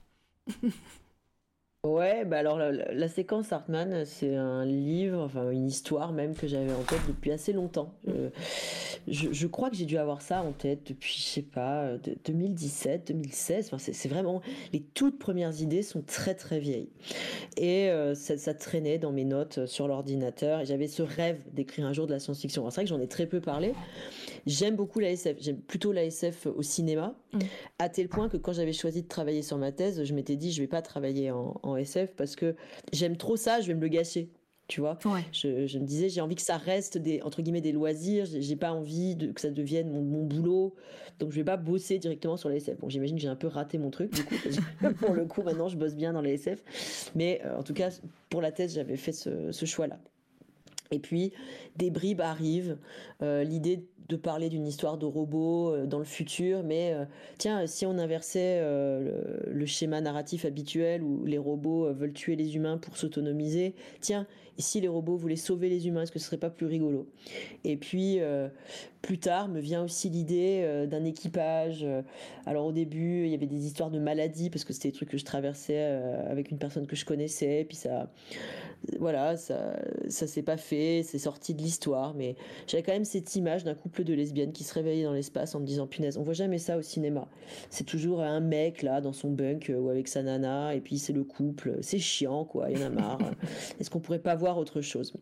Ouais, 1.82 2.26
bah 2.26 2.36
alors 2.36 2.58
la, 2.58 3.08
séquence 3.08 3.50
Hartman, 3.52 4.04
c'est 4.04 4.36
un 4.36 4.66
livre, 4.66 5.18
enfin 5.22 5.50
une 5.50 5.66
histoire 5.66 6.12
même 6.12 6.34
que 6.34 6.46
j'avais 6.46 6.74
en 6.74 6.82
tête 6.82 7.00
depuis 7.08 7.32
assez 7.32 7.54
longtemps. 7.54 7.94
Je, 9.08 9.46
crois 9.46 9.70
que 9.70 9.76
j'ai 9.76 9.86
dû 9.86 9.96
avoir 9.96 10.20
ça 10.20 10.42
en 10.42 10.52
tête 10.52 10.80
depuis, 10.86 11.16
je 11.16 11.22
sais 11.22 11.42
pas, 11.42 11.96
2017, 12.26 13.06
2016. 13.08 13.70
Enfin, 13.72 13.78
c'est 13.78 14.08
vraiment 14.08 14.42
les 14.74 14.82
toutes 14.82 15.18
premières 15.18 15.58
idées 15.62 15.82
sont 15.82 16.02
très 16.02 16.34
très 16.34 16.60
vieilles 16.60 16.90
et 17.56 17.88
euh, 17.88 18.14
ça, 18.14 18.52
traînait 18.52 18.98
dans 18.98 19.10
mes 19.10 19.24
notes 19.24 19.64
sur 19.64 19.88
l'ordinateur. 19.88 20.60
Et 20.60 20.66
j'avais 20.66 20.86
ce 20.86 21.02
rêve 21.02 21.42
d'écrire 21.54 21.86
un 21.86 21.94
jour 21.94 22.06
de 22.06 22.12
la 22.12 22.20
science-fiction. 22.20 22.68
C'est 22.68 22.74
vrai 22.74 22.84
que 22.84 22.90
j'en 22.90 23.00
ai 23.00 23.08
très 23.08 23.24
peu 23.24 23.40
parlé. 23.40 23.72
J'aime 24.46 24.76
beaucoup 24.76 25.00
la 25.00 25.10
SF. 25.10 25.36
J'aime 25.40 25.58
plutôt 25.58 25.92
la 25.92 26.04
SF 26.04 26.46
au 26.46 26.62
cinéma, 26.62 27.14
mm. 27.32 27.38
à 27.78 27.88
tel 27.88 28.08
point 28.08 28.28
que 28.28 28.36
quand 28.36 28.52
j'avais 28.52 28.72
choisi 28.72 29.02
de 29.02 29.08
travailler 29.08 29.42
sur 29.42 29.58
ma 29.58 29.72
thèse, 29.72 30.04
je 30.04 30.14
m'étais 30.14 30.36
dit 30.36 30.52
je 30.52 30.60
vais 30.60 30.68
pas 30.68 30.82
travailler 30.82 31.30
en 31.30 31.58
en 31.62 31.76
SF 31.76 32.14
parce 32.16 32.36
que 32.36 32.54
j'aime 32.92 33.16
trop 33.16 33.36
ça, 33.36 33.60
je 33.60 33.68
vais 33.68 33.74
me 33.74 33.80
le 33.80 33.88
gâcher. 33.88 34.30
Tu 34.70 34.80
vois, 34.80 35.00
je, 35.32 35.48
me 35.48 35.84
disais, 35.84 36.08
j'ai 36.08 36.20
envie 36.20 36.36
que 36.36 36.42
ça 36.42 36.56
reste 36.56 36.96
des 36.96 37.20
entre 37.22 37.42
guillemets 37.42 37.60
des 37.60 37.72
loisirs. 37.72 38.24
J'ai 38.24 38.54
pas 38.54 38.70
envie 38.70 39.16
de, 39.16 39.32
que 39.32 39.40
ça 39.40 39.50
devienne 39.50 39.90
mon, 39.90 40.24
boulot. 40.24 40.76
Donc 41.18 41.32
je 41.32 41.36
vais 41.36 41.44
pas 41.44 41.56
bosser 41.56 41.98
directement 41.98 42.36
sur 42.36 42.48
les 42.48 42.58
SF. 42.58 42.78
Bon, 42.78 42.88
j'imagine 42.88 43.16
que 43.16 43.22
j'ai 43.22 43.26
un 43.26 43.34
peu 43.34 43.48
raté 43.48 43.78
mon 43.78 43.90
truc. 43.90 44.12
Du 44.14 44.22
coup, 44.22 44.34
pour 45.00 45.12
le 45.12 45.24
coup, 45.24 45.42
maintenant, 45.42 45.68
je 45.68 45.76
bosse 45.76 45.96
bien 45.96 46.12
dans 46.12 46.20
les 46.20 46.34
SF. 46.34 47.10
Mais 47.16 47.42
euh, 47.44 47.58
en 47.58 47.64
tout 47.64 47.74
cas, 47.74 47.88
pour 48.28 48.40
la 48.40 48.52
thèse, 48.52 48.74
j'avais 48.74 48.96
fait 48.96 49.10
ce 49.10 49.64
choix-là. 49.66 49.98
Et 50.90 50.98
puis, 50.98 51.32
des 51.76 51.90
bribes 51.90 52.20
arrivent, 52.20 52.78
euh, 53.22 53.44
l'idée 53.44 53.84
de 54.10 54.16
parler 54.16 54.48
d'une 54.48 54.66
histoire 54.66 54.98
de 54.98 55.06
robot 55.06 55.72
euh, 55.72 55.86
dans 55.86 55.98
le 55.98 56.04
futur, 56.04 56.62
mais 56.64 56.92
euh, 56.92 57.04
tiens, 57.38 57.66
si 57.66 57.86
on 57.86 57.96
inversait 57.96 58.60
le, 58.60 59.66
schéma 59.66 60.00
narratif 60.00 60.44
habituel 60.44 61.02
où 61.02 61.24
les 61.24 61.38
robots 61.38 61.92
veulent 61.92 62.12
tuer 62.12 62.34
les 62.34 62.56
humains 62.56 62.76
pour 62.76 62.96
s'autonomiser, 62.96 63.74
tiens, 64.00 64.26
si 64.60 64.80
les 64.80 64.88
robots 64.88 65.16
voulaient 65.16 65.36
sauver 65.36 65.68
les 65.68 65.86
humains, 65.86 66.02
est-ce 66.02 66.12
que 66.12 66.18
ce 66.18 66.26
serait 66.26 66.36
pas 66.38 66.50
plus 66.50 66.66
rigolo? 66.66 67.08
Et 67.64 67.76
puis, 67.76 68.20
plus 69.02 69.18
tard, 69.18 69.48
me 69.48 69.60
vient 69.60 69.82
aussi 69.82 70.08
l'idée 70.08 70.86
d'un 70.88 71.04
équipage. 71.04 71.86
alors 72.46 72.66
au 72.66 72.72
début, 72.72 73.24
il 73.24 73.30
y 73.30 73.34
avait 73.34 73.46
des 73.46 73.66
histoires 73.66 73.90
de 73.90 73.98
maladies, 73.98 74.50
parce 74.50 74.64
que 74.64 74.72
c'était 74.72 74.88
des 74.88 74.94
trucs 74.94 75.10
que 75.10 75.18
je 75.18 75.24
traversais 75.24 75.80
avec 76.28 76.50
une 76.50 76.58
personne 76.58 76.86
que 76.86 76.96
je 76.96 77.04
connaissais, 77.04 77.64
puis 77.68 77.76
ça 77.76 78.10
voilà, 78.98 79.36
ça, 79.36 79.76
ça 80.08 80.26
s'est 80.26 80.42
pas 80.42 80.56
fait, 80.56 81.02
c'est 81.04 81.18
sorti 81.18 81.54
de 81.54 81.62
l'histoire, 81.62 82.14
mais 82.14 82.36
j'avais 82.66 82.82
quand 82.82 82.92
même 82.92 83.04
cette 83.04 83.34
image 83.36 83.64
d'un 83.64 83.74
couple 83.74 84.04
de 84.04 84.14
lesbiennes 84.14 84.52
qui 84.52 84.64
se 84.64 84.72
réveillent 84.72 85.04
dans 85.04 85.12
l'espace 85.12 85.54
en 85.54 85.60
me 85.60 85.66
disant 85.66 85.86
punaise, 85.86 86.16
on 86.16 86.22
voit 86.22 86.34
jamais 86.34 86.58
ça 86.58 86.76
au 86.76 86.82
cinéma. 86.82 87.28
C'est 87.68 87.84
toujours 87.84 88.22
un 88.22 88.40
mec 88.40 88.82
là 88.82 89.00
dans 89.00 89.12
son 89.12 89.30
bunk 89.30 89.70
ou 89.76 89.90
avec 89.90 90.08
sa 90.08 90.22
nana 90.22 90.74
et 90.74 90.80
puis 90.80 90.98
c'est 90.98 91.12
le 91.12 91.24
couple. 91.24 91.76
C'est 91.82 91.98
chiant 91.98 92.44
quoi, 92.44 92.70
il 92.70 92.78
y 92.78 92.82
en 92.82 92.86
a 92.86 92.90
marre. 92.90 93.18
Est-ce 93.80 93.90
qu'on 93.90 94.00
pourrait 94.00 94.18
pas 94.18 94.34
voir 94.34 94.49
autre 94.58 94.80
chose 94.80 95.12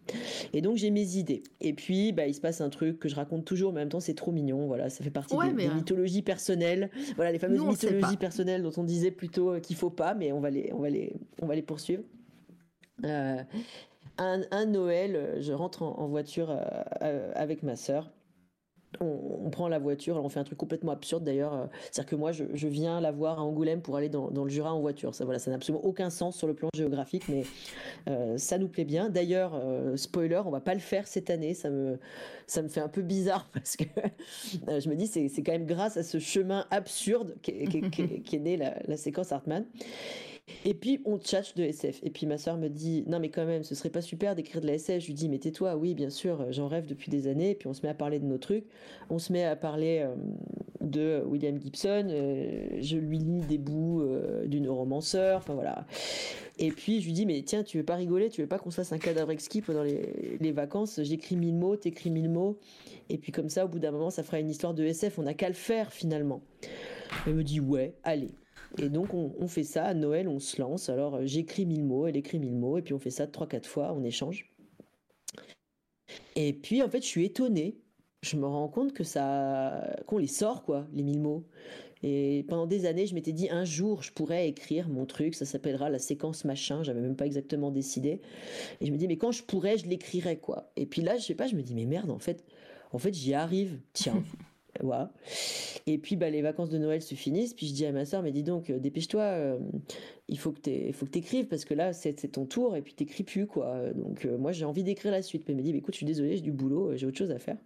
Et 0.52 0.60
donc 0.60 0.76
j'ai 0.76 0.90
mes 0.90 1.16
idées. 1.16 1.42
Et 1.60 1.72
puis 1.72 2.12
bah 2.12 2.26
il 2.26 2.34
se 2.34 2.40
passe 2.40 2.60
un 2.60 2.70
truc 2.70 2.98
que 2.98 3.08
je 3.08 3.14
raconte 3.14 3.44
toujours, 3.44 3.72
mais 3.72 3.80
en 3.80 3.82
même 3.82 3.88
temps 3.88 4.00
c'est 4.00 4.14
trop 4.14 4.32
mignon. 4.32 4.66
Voilà, 4.66 4.90
ça 4.90 5.04
fait 5.04 5.10
partie 5.10 5.36
des, 5.56 5.68
mythologies 5.68 6.22
personnelles. 6.22 6.90
Voilà 7.16 7.32
les 7.32 7.38
fameuses 7.38 7.64
mythologies 7.64 8.16
personnelles 8.16 8.62
dont 8.62 8.72
on 8.76 8.84
disait 8.84 9.10
plutôt 9.10 9.58
qu'il 9.60 9.76
faut 9.76 9.90
pas, 9.90 10.14
mais 10.14 10.32
on 10.32 10.40
va 10.40 10.50
les, 10.50 10.72
on 10.72 10.78
va 10.78 10.90
les, 10.90 11.12
on 11.42 11.46
va 11.46 11.54
les 11.54 11.62
poursuivre. 11.62 12.02
Euh, 13.04 13.42
un, 14.18 14.66
Noël, 14.66 15.16
euh, 15.16 15.40
je 15.40 15.52
rentre 15.52 15.82
en, 15.82 16.06
voiture 16.08 16.50
euh, 17.02 17.32
avec 17.34 17.62
ma 17.62 17.76
sœur. 17.76 18.10
On, 19.00 19.50
prend 19.50 19.68
la 19.68 19.78
voiture, 19.78 20.16
on 20.16 20.28
fait 20.28 20.40
un 20.40 20.44
truc 20.44 20.58
complètement 20.58 20.92
absurde 20.92 21.24
d'ailleurs. 21.24 21.68
C'est-à-dire 21.90 22.10
que 22.10 22.16
moi, 22.16 22.32
je, 22.32 22.68
viens 22.68 23.00
la 23.00 23.12
voir 23.12 23.38
à 23.38 23.42
Angoulême 23.42 23.80
pour 23.80 23.96
aller 23.96 24.08
dans, 24.08 24.30
le 24.30 24.48
Jura 24.48 24.74
en 24.74 24.80
voiture. 24.80 25.14
Ça, 25.14 25.24
voilà, 25.24 25.38
ça 25.38 25.50
n'a 25.50 25.56
absolument 25.56 25.84
aucun 25.84 26.10
sens 26.10 26.36
sur 26.36 26.46
le 26.46 26.54
plan 26.54 26.68
géographique, 26.74 27.24
mais 27.28 27.44
ça 28.38 28.58
nous 28.58 28.68
plaît 28.68 28.84
bien. 28.84 29.08
D'ailleurs, 29.08 29.60
spoiler, 29.96 30.42
on 30.44 30.50
va 30.50 30.60
pas 30.60 30.74
le 30.74 30.80
faire 30.80 31.06
cette 31.06 31.30
année. 31.30 31.54
Ça 31.54 31.70
me, 31.70 31.98
ça 32.46 32.62
me 32.62 32.68
fait 32.68 32.80
un 32.80 32.88
peu 32.88 33.02
bizarre 33.02 33.48
parce 33.52 33.76
que 33.76 33.84
je 34.66 34.88
me 34.88 34.94
dis 34.94 35.06
c'est, 35.06 35.28
quand 35.42 35.52
même 35.52 35.66
grâce 35.66 35.96
à 35.96 36.02
ce 36.02 36.18
chemin 36.18 36.66
absurde 36.70 37.34
qu'est, 37.42 37.66
qu'est, 38.24 38.38
née 38.38 38.56
la, 38.56 38.76
la 38.86 38.96
séquence 38.96 39.32
Hartmann. 39.32 39.64
Et 40.64 40.74
puis 40.74 41.00
on 41.04 41.18
tchatche 41.18 41.54
de 41.54 41.62
SF. 41.64 42.00
Et 42.02 42.10
puis 42.10 42.26
ma 42.26 42.38
soeur 42.38 42.56
me 42.56 42.68
dit 42.68 43.04
non 43.06 43.20
mais 43.20 43.28
quand 43.28 43.46
même 43.46 43.62
ce 43.62 43.74
serait 43.74 43.90
pas 43.90 44.00
super 44.02 44.34
d'écrire 44.34 44.60
de 44.60 44.66
la 44.66 44.74
SF. 44.74 45.02
Je 45.02 45.06
lui 45.06 45.14
dis 45.14 45.28
mais 45.28 45.38
tais-toi, 45.38 45.76
oui 45.76 45.94
bien 45.94 46.10
sûr, 46.10 46.46
j'en 46.50 46.68
rêve 46.68 46.86
depuis 46.86 47.10
des 47.10 47.26
années. 47.26 47.50
Et 47.50 47.54
puis 47.54 47.68
on 47.68 47.74
se 47.74 47.82
met 47.82 47.88
à 47.88 47.94
parler 47.94 48.18
de 48.18 48.24
nos 48.24 48.38
trucs. 48.38 48.64
On 49.10 49.18
se 49.18 49.32
met 49.32 49.44
à 49.44 49.56
parler 49.56 50.00
euh, 50.04 50.14
de 50.80 51.22
William 51.26 51.60
Gibson. 51.60 52.08
Euh, 52.10 52.68
je 52.80 52.96
lui 52.96 53.18
lis 53.18 53.42
des 53.42 53.58
bouts 53.58 54.02
euh, 54.02 54.46
d'une 54.46 54.68
romanceur. 54.68 55.38
Enfin 55.38 55.54
voilà. 55.54 55.86
Et 56.58 56.70
puis 56.70 57.00
je 57.00 57.06
lui 57.06 57.12
dis 57.12 57.26
mais 57.26 57.42
tiens 57.42 57.62
tu 57.62 57.78
veux 57.78 57.84
pas 57.84 57.96
rigoler, 57.96 58.28
tu 58.28 58.40
veux 58.40 58.48
pas 58.48 58.58
qu'on 58.58 58.70
se 58.70 58.76
fasse 58.76 58.92
un 58.92 58.98
cadavre 58.98 59.30
exquis 59.30 59.62
pendant 59.62 59.82
les, 59.82 60.38
les 60.40 60.52
vacances? 60.52 61.00
J'écris 61.02 61.36
mille 61.36 61.56
mots, 61.56 61.76
t'écris 61.76 62.10
mille 62.10 62.30
mots. 62.30 62.58
Et 63.10 63.18
puis 63.18 63.32
comme 63.32 63.48
ça 63.48 63.64
au 63.64 63.68
bout 63.68 63.78
d'un 63.78 63.92
moment 63.92 64.10
ça 64.10 64.22
fera 64.22 64.40
une 64.40 64.50
histoire 64.50 64.74
de 64.74 64.84
SF. 64.84 65.18
On 65.18 65.22
n'a 65.22 65.34
qu'à 65.34 65.48
le 65.48 65.54
faire 65.54 65.92
finalement. 65.92 66.42
Elle 67.26 67.34
me 67.34 67.44
dit 67.44 67.60
ouais 67.60 67.94
allez. 68.02 68.34
Et 68.76 68.88
donc 68.90 69.14
on, 69.14 69.48
fait 69.48 69.64
ça, 69.64 69.84
à 69.84 69.94
Noël 69.94 70.28
on 70.28 70.38
se 70.38 70.60
lance, 70.60 70.88
alors 70.88 71.16
euh, 71.16 71.22
j'écris 71.24 71.66
mille 71.66 71.84
mots, 71.84 72.06
elle 72.06 72.16
écrit 72.16 72.38
mille 72.38 72.56
mots, 72.56 72.78
et 72.78 72.82
puis 72.82 72.94
on 72.94 72.98
fait 72.98 73.10
ça 73.10 73.26
trois, 73.26 73.46
quatre 73.46 73.66
fois, 73.66 73.92
on 73.94 74.04
échange. 74.04 74.52
Et 76.36 76.52
puis 76.52 76.82
en 76.82 76.88
fait 76.88 77.00
je 77.00 77.06
suis 77.06 77.24
étonnée, 77.24 77.80
je 78.22 78.36
me 78.36 78.46
rends 78.46 78.68
compte 78.68 78.92
que 78.92 79.04
ça, 79.04 79.96
qu'on 80.06 80.18
les 80.18 80.26
sort 80.26 80.64
quoi, 80.64 80.86
les 80.92 81.02
mille 81.02 81.20
mots. 81.20 81.46
Et 82.04 82.44
pendant 82.48 82.66
des 82.66 82.86
années, 82.86 83.06
je 83.06 83.14
m'étais 83.14 83.32
dit 83.32 83.50
un 83.50 83.64
jour, 83.64 84.04
je 84.04 84.12
pourrais 84.12 84.48
écrire 84.48 84.88
mon 84.88 85.04
truc, 85.04 85.34
ça 85.34 85.44
s'appellera 85.44 85.90
la 85.90 85.98
séquence 85.98 86.44
machin, 86.44 86.84
j'avais 86.84 87.00
même 87.00 87.16
pas 87.16 87.26
exactement 87.26 87.72
décidé. 87.72 88.20
Et 88.80 88.86
je 88.86 88.92
me 88.92 88.96
dis 88.96 89.08
mais 89.08 89.16
quand 89.16 89.32
je 89.32 89.42
pourrais, 89.42 89.78
je 89.78 89.86
l'écrirais 89.88 90.36
quoi. 90.36 90.70
Et 90.76 90.86
puis 90.86 91.02
là, 91.02 91.16
je 91.16 91.24
sais 91.24 91.34
pas, 91.34 91.48
je 91.48 91.56
me 91.56 91.62
dis 91.62 91.74
mais 91.74 91.86
merde, 91.86 92.10
en 92.10 92.20
fait, 92.20 92.44
en 92.92 92.98
fait, 92.98 93.14
j'y 93.14 93.34
arrive. 93.34 93.80
Tiens, 93.92 94.22
Voilà. 94.82 95.12
Et 95.86 95.98
puis 95.98 96.16
bah, 96.16 96.30
les 96.30 96.42
vacances 96.42 96.70
de 96.70 96.78
Noël 96.78 97.02
se 97.02 97.14
finissent, 97.14 97.54
puis 97.54 97.66
je 97.66 97.74
dis 97.74 97.86
à 97.86 97.92
ma 97.92 98.04
soeur, 98.04 98.22
mais 98.22 98.30
dis 98.30 98.42
donc, 98.42 98.70
euh, 98.70 98.78
dépêche-toi, 98.78 99.22
euh, 99.22 99.58
il 100.28 100.38
faut 100.38 100.52
que 100.52 100.60
tu 100.60 101.18
écrives, 101.18 101.46
parce 101.46 101.64
que 101.64 101.74
là, 101.74 101.92
c'est 101.92 102.14
ton 102.32 102.44
tour, 102.44 102.76
et 102.76 102.82
puis 102.82 102.94
t'écris 102.94 103.22
plus, 103.22 103.46
quoi. 103.46 103.90
Donc 103.94 104.24
euh, 104.24 104.36
moi, 104.36 104.52
j'ai 104.52 104.64
envie 104.64 104.84
d'écrire 104.84 105.12
la 105.12 105.22
suite. 105.22 105.44
Mais 105.46 105.54
elle 105.54 105.58
me 105.58 105.62
dit, 105.62 105.76
écoute, 105.76 105.94
je 105.94 105.98
suis 105.98 106.06
désolée, 106.06 106.36
j'ai 106.36 106.42
du 106.42 106.52
boulot, 106.52 106.96
j'ai 106.96 107.06
autre 107.06 107.16
chose 107.16 107.30
à 107.30 107.38
faire. 107.38 107.56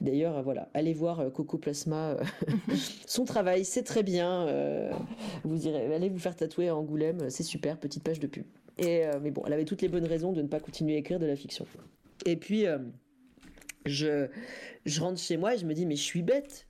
D'ailleurs, 0.00 0.42
voilà, 0.42 0.68
allez 0.72 0.94
voir 0.94 1.30
Coco 1.32 1.58
Plasma, 1.58 2.16
son 3.06 3.24
travail, 3.24 3.64
c'est 3.64 3.82
très 3.82 4.02
bien. 4.02 4.46
vous 5.44 5.66
irez, 5.66 5.92
allez 5.94 6.08
vous 6.08 6.18
faire 6.18 6.34
tatouer 6.34 6.68
à 6.68 6.76
Angoulême, 6.76 7.28
c'est 7.28 7.42
super, 7.42 7.78
petite 7.78 8.02
page 8.02 8.18
de 8.18 8.26
pub. 8.26 8.44
Et, 8.78 9.02
mais 9.20 9.30
bon, 9.30 9.42
elle 9.46 9.52
avait 9.52 9.66
toutes 9.66 9.82
les 9.82 9.88
bonnes 9.88 10.06
raisons 10.06 10.32
de 10.32 10.40
ne 10.40 10.48
pas 10.48 10.58
continuer 10.58 10.94
à 10.94 10.98
écrire 10.98 11.18
de 11.18 11.26
la 11.26 11.36
fiction. 11.36 11.66
Et 12.24 12.36
puis 12.36 12.64
je, 13.86 14.28
je 14.84 15.00
rentre 15.00 15.18
chez 15.18 15.36
moi 15.36 15.54
et 15.54 15.58
je 15.58 15.66
me 15.66 15.74
dis, 15.74 15.86
mais 15.86 15.96
je 15.96 16.02
suis 16.02 16.22
bête. 16.22 16.66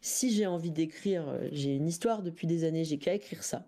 Si 0.00 0.30
j'ai 0.30 0.46
envie 0.46 0.70
d'écrire, 0.70 1.28
euh, 1.28 1.48
j'ai 1.50 1.74
une 1.74 1.88
histoire 1.88 2.22
depuis 2.22 2.46
des 2.46 2.62
années, 2.64 2.84
j'ai 2.84 2.98
qu'à 2.98 3.14
écrire 3.14 3.42
ça. 3.42 3.66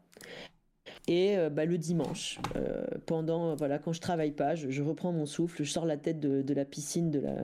Et 1.08 1.36
euh, 1.36 1.50
bah, 1.50 1.64
le 1.64 1.78
dimanche, 1.78 2.38
euh, 2.54 2.84
pendant 3.06 3.56
voilà, 3.56 3.78
quand 3.78 3.92
je 3.92 4.00
travaille 4.00 4.32
pas, 4.32 4.54
je, 4.54 4.82
reprends 4.82 5.12
mon 5.12 5.26
souffle, 5.26 5.64
je 5.64 5.70
sors 5.70 5.86
la 5.86 5.96
tête 5.96 6.20
de, 6.20 6.54
la 6.54 6.64
piscine 6.64 7.10
de 7.10 7.20
la 7.20 7.34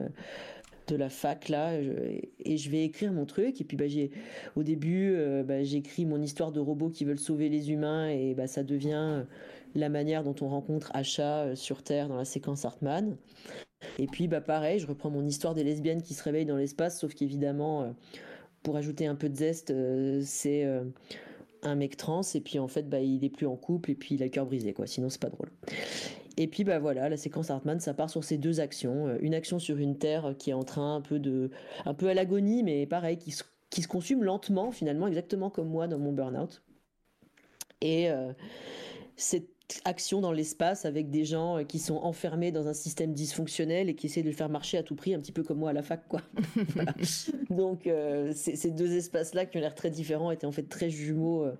de 0.87 0.95
la 0.95 1.09
fac 1.09 1.49
là 1.49 1.79
et 1.79 2.57
je 2.57 2.69
vais 2.69 2.83
écrire 2.83 3.11
mon 3.11 3.25
truc 3.25 3.59
et 3.59 3.63
puis 3.63 3.75
bah 3.75 3.87
j'ai 3.87 4.11
au 4.55 4.61
début 4.61 5.17
bah, 5.43 5.63
j'écris 5.63 6.05
mon 6.05 6.21
histoire 6.21 6.51
de 6.51 6.59
robots 6.59 6.91
qui 6.91 7.05
veulent 7.05 7.17
sauver 7.17 7.49
les 7.49 7.71
humains 7.71 8.07
et 8.09 8.35
bah 8.35 8.45
ça 8.45 8.61
devient 8.61 9.23
la 9.73 9.89
manière 9.89 10.23
dont 10.23 10.35
on 10.41 10.47
rencontre 10.47 10.91
Asha 10.93 11.55
sur 11.55 11.81
Terre 11.81 12.07
dans 12.07 12.17
la 12.17 12.25
séquence 12.25 12.65
Hartman 12.65 13.17
et 13.99 14.07
puis, 14.07 14.27
bah, 14.27 14.41
pareil, 14.41 14.79
je 14.79 14.87
reprends 14.87 15.09
mon 15.09 15.25
histoire 15.25 15.53
des 15.53 15.63
lesbiennes 15.63 16.01
qui 16.01 16.13
se 16.13 16.23
réveillent 16.23 16.45
dans 16.45 16.57
l'espace, 16.57 16.99
sauf 16.99 17.13
qu'évidemment, 17.13 17.83
euh, 17.83 17.91
pour 18.63 18.77
ajouter 18.77 19.07
un 19.07 19.15
peu 19.15 19.29
de 19.29 19.35
zeste, 19.35 19.71
euh, 19.71 20.21
c'est 20.23 20.65
euh, 20.65 20.83
un 21.63 21.75
mec 21.75 21.97
trans, 21.97 22.21
et 22.33 22.41
puis 22.41 22.59
en 22.59 22.67
fait, 22.67 22.89
bah, 22.89 22.99
il 22.99 23.23
est 23.23 23.29
plus 23.29 23.47
en 23.47 23.55
couple, 23.55 23.91
et 23.91 23.95
puis 23.95 24.15
il 24.15 24.21
a 24.21 24.25
le 24.25 24.31
cœur 24.31 24.45
brisé, 24.45 24.73
quoi. 24.73 24.87
Sinon, 24.87 25.09
c'est 25.09 25.21
pas 25.21 25.29
drôle. 25.29 25.51
Et 26.37 26.47
puis, 26.47 26.65
bah 26.65 26.79
voilà, 26.79 27.07
la 27.07 27.15
séquence 27.15 27.49
Hartman, 27.49 27.79
ça 27.79 27.93
part 27.93 28.09
sur 28.09 28.23
ces 28.25 28.37
deux 28.37 28.59
actions. 28.59 29.15
Une 29.21 29.33
action 29.33 29.57
sur 29.57 29.77
une 29.77 29.97
Terre 29.97 30.35
qui 30.37 30.49
est 30.49 30.53
en 30.53 30.63
train 30.63 30.97
un 30.97 31.01
peu 31.01 31.17
de, 31.17 31.49
un 31.85 31.93
peu 31.93 32.09
à 32.09 32.13
l'agonie, 32.13 32.61
mais 32.61 32.85
pareil, 32.85 33.17
qui 33.17 33.31
se, 33.31 33.43
qui 33.69 33.81
se 33.81 33.87
consume 33.87 34.21
lentement, 34.21 34.71
finalement, 34.71 35.07
exactement 35.07 35.49
comme 35.49 35.69
moi 35.69 35.87
dans 35.87 35.97
mon 35.97 36.11
burn-out. 36.11 36.61
Et 37.79 38.09
c'est 39.15 39.47
action 39.83 40.21
dans 40.21 40.31
l'espace 40.31 40.85
avec 40.85 41.09
des 41.09 41.25
gens 41.25 41.57
euh, 41.57 41.63
qui 41.63 41.79
sont 41.79 41.95
enfermés 41.97 42.51
dans 42.51 42.67
un 42.67 42.73
système 42.73 43.13
dysfonctionnel 43.13 43.89
et 43.89 43.95
qui 43.95 44.05
essaient 44.07 44.21
de 44.21 44.27
le 44.27 44.35
faire 44.35 44.49
marcher 44.49 44.77
à 44.77 44.83
tout 44.83 44.95
prix, 44.95 45.13
un 45.13 45.19
petit 45.19 45.31
peu 45.31 45.43
comme 45.43 45.59
moi 45.59 45.71
à 45.71 45.73
la 45.73 45.81
fac, 45.81 46.07
quoi. 46.07 46.21
Donc 47.49 47.87
euh, 47.87 48.31
ces 48.35 48.71
deux 48.71 48.95
espaces-là 48.95 49.45
qui 49.45 49.57
ont 49.57 49.61
l'air 49.61 49.75
très 49.75 49.89
différents 49.89 50.31
étaient 50.31 50.45
en 50.45 50.51
fait 50.51 50.69
très 50.69 50.89
jumeaux 50.89 51.43
euh, 51.43 51.53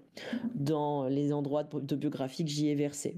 dans 0.54 1.06
les 1.08 1.34
endroits 1.34 1.64
que 1.64 2.50
j'y 2.50 2.70
ai 2.70 2.76
versé. 2.76 3.16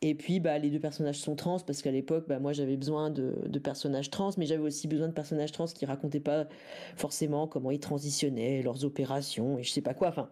Et 0.00 0.14
puis 0.14 0.40
bah, 0.40 0.58
les 0.58 0.70
deux 0.70 0.78
personnages 0.78 1.18
sont 1.18 1.34
trans 1.34 1.58
parce 1.60 1.82
qu'à 1.82 1.90
l'époque, 1.90 2.26
bah, 2.28 2.38
moi 2.38 2.52
j'avais 2.52 2.76
besoin 2.76 3.10
de, 3.10 3.34
de, 3.46 3.58
personnages 3.58 4.10
trans, 4.10 4.30
mais 4.36 4.46
j'avais 4.46 4.62
aussi 4.62 4.86
besoin 4.88 5.08
de 5.08 5.12
personnages 5.12 5.52
trans 5.52 5.66
qui 5.66 5.86
racontaient 5.86 6.20
pas 6.20 6.46
forcément 6.96 7.46
comment 7.46 7.70
ils 7.70 7.80
transitionnaient, 7.80 8.62
leurs 8.62 8.84
opérations 8.84 9.58
et 9.58 9.62
je 9.62 9.70
sais 9.70 9.80
pas 9.80 9.94
quoi. 9.94 10.08
Enfin, 10.08 10.28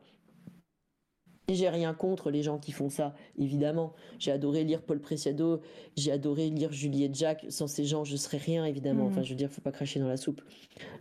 j'ai 1.54 1.68
rien 1.68 1.94
contre 1.94 2.30
les 2.30 2.42
gens 2.42 2.58
qui 2.58 2.72
font 2.72 2.88
ça, 2.88 3.14
évidemment. 3.38 3.92
J'ai 4.18 4.32
adoré 4.32 4.64
lire 4.64 4.82
Paul 4.82 5.00
Preciado, 5.00 5.60
j'ai 5.96 6.10
adoré 6.10 6.50
lire 6.50 6.72
Juliette 6.72 7.14
Jacques. 7.14 7.46
Sans 7.48 7.68
ces 7.68 7.84
gens, 7.84 8.04
je 8.04 8.16
serais 8.16 8.38
rien, 8.38 8.64
évidemment. 8.64 9.06
Enfin, 9.06 9.22
je 9.22 9.30
veux 9.30 9.36
dire, 9.36 9.50
faut 9.50 9.60
pas 9.60 9.72
cracher 9.72 10.00
dans 10.00 10.08
la 10.08 10.16
soupe. 10.16 10.42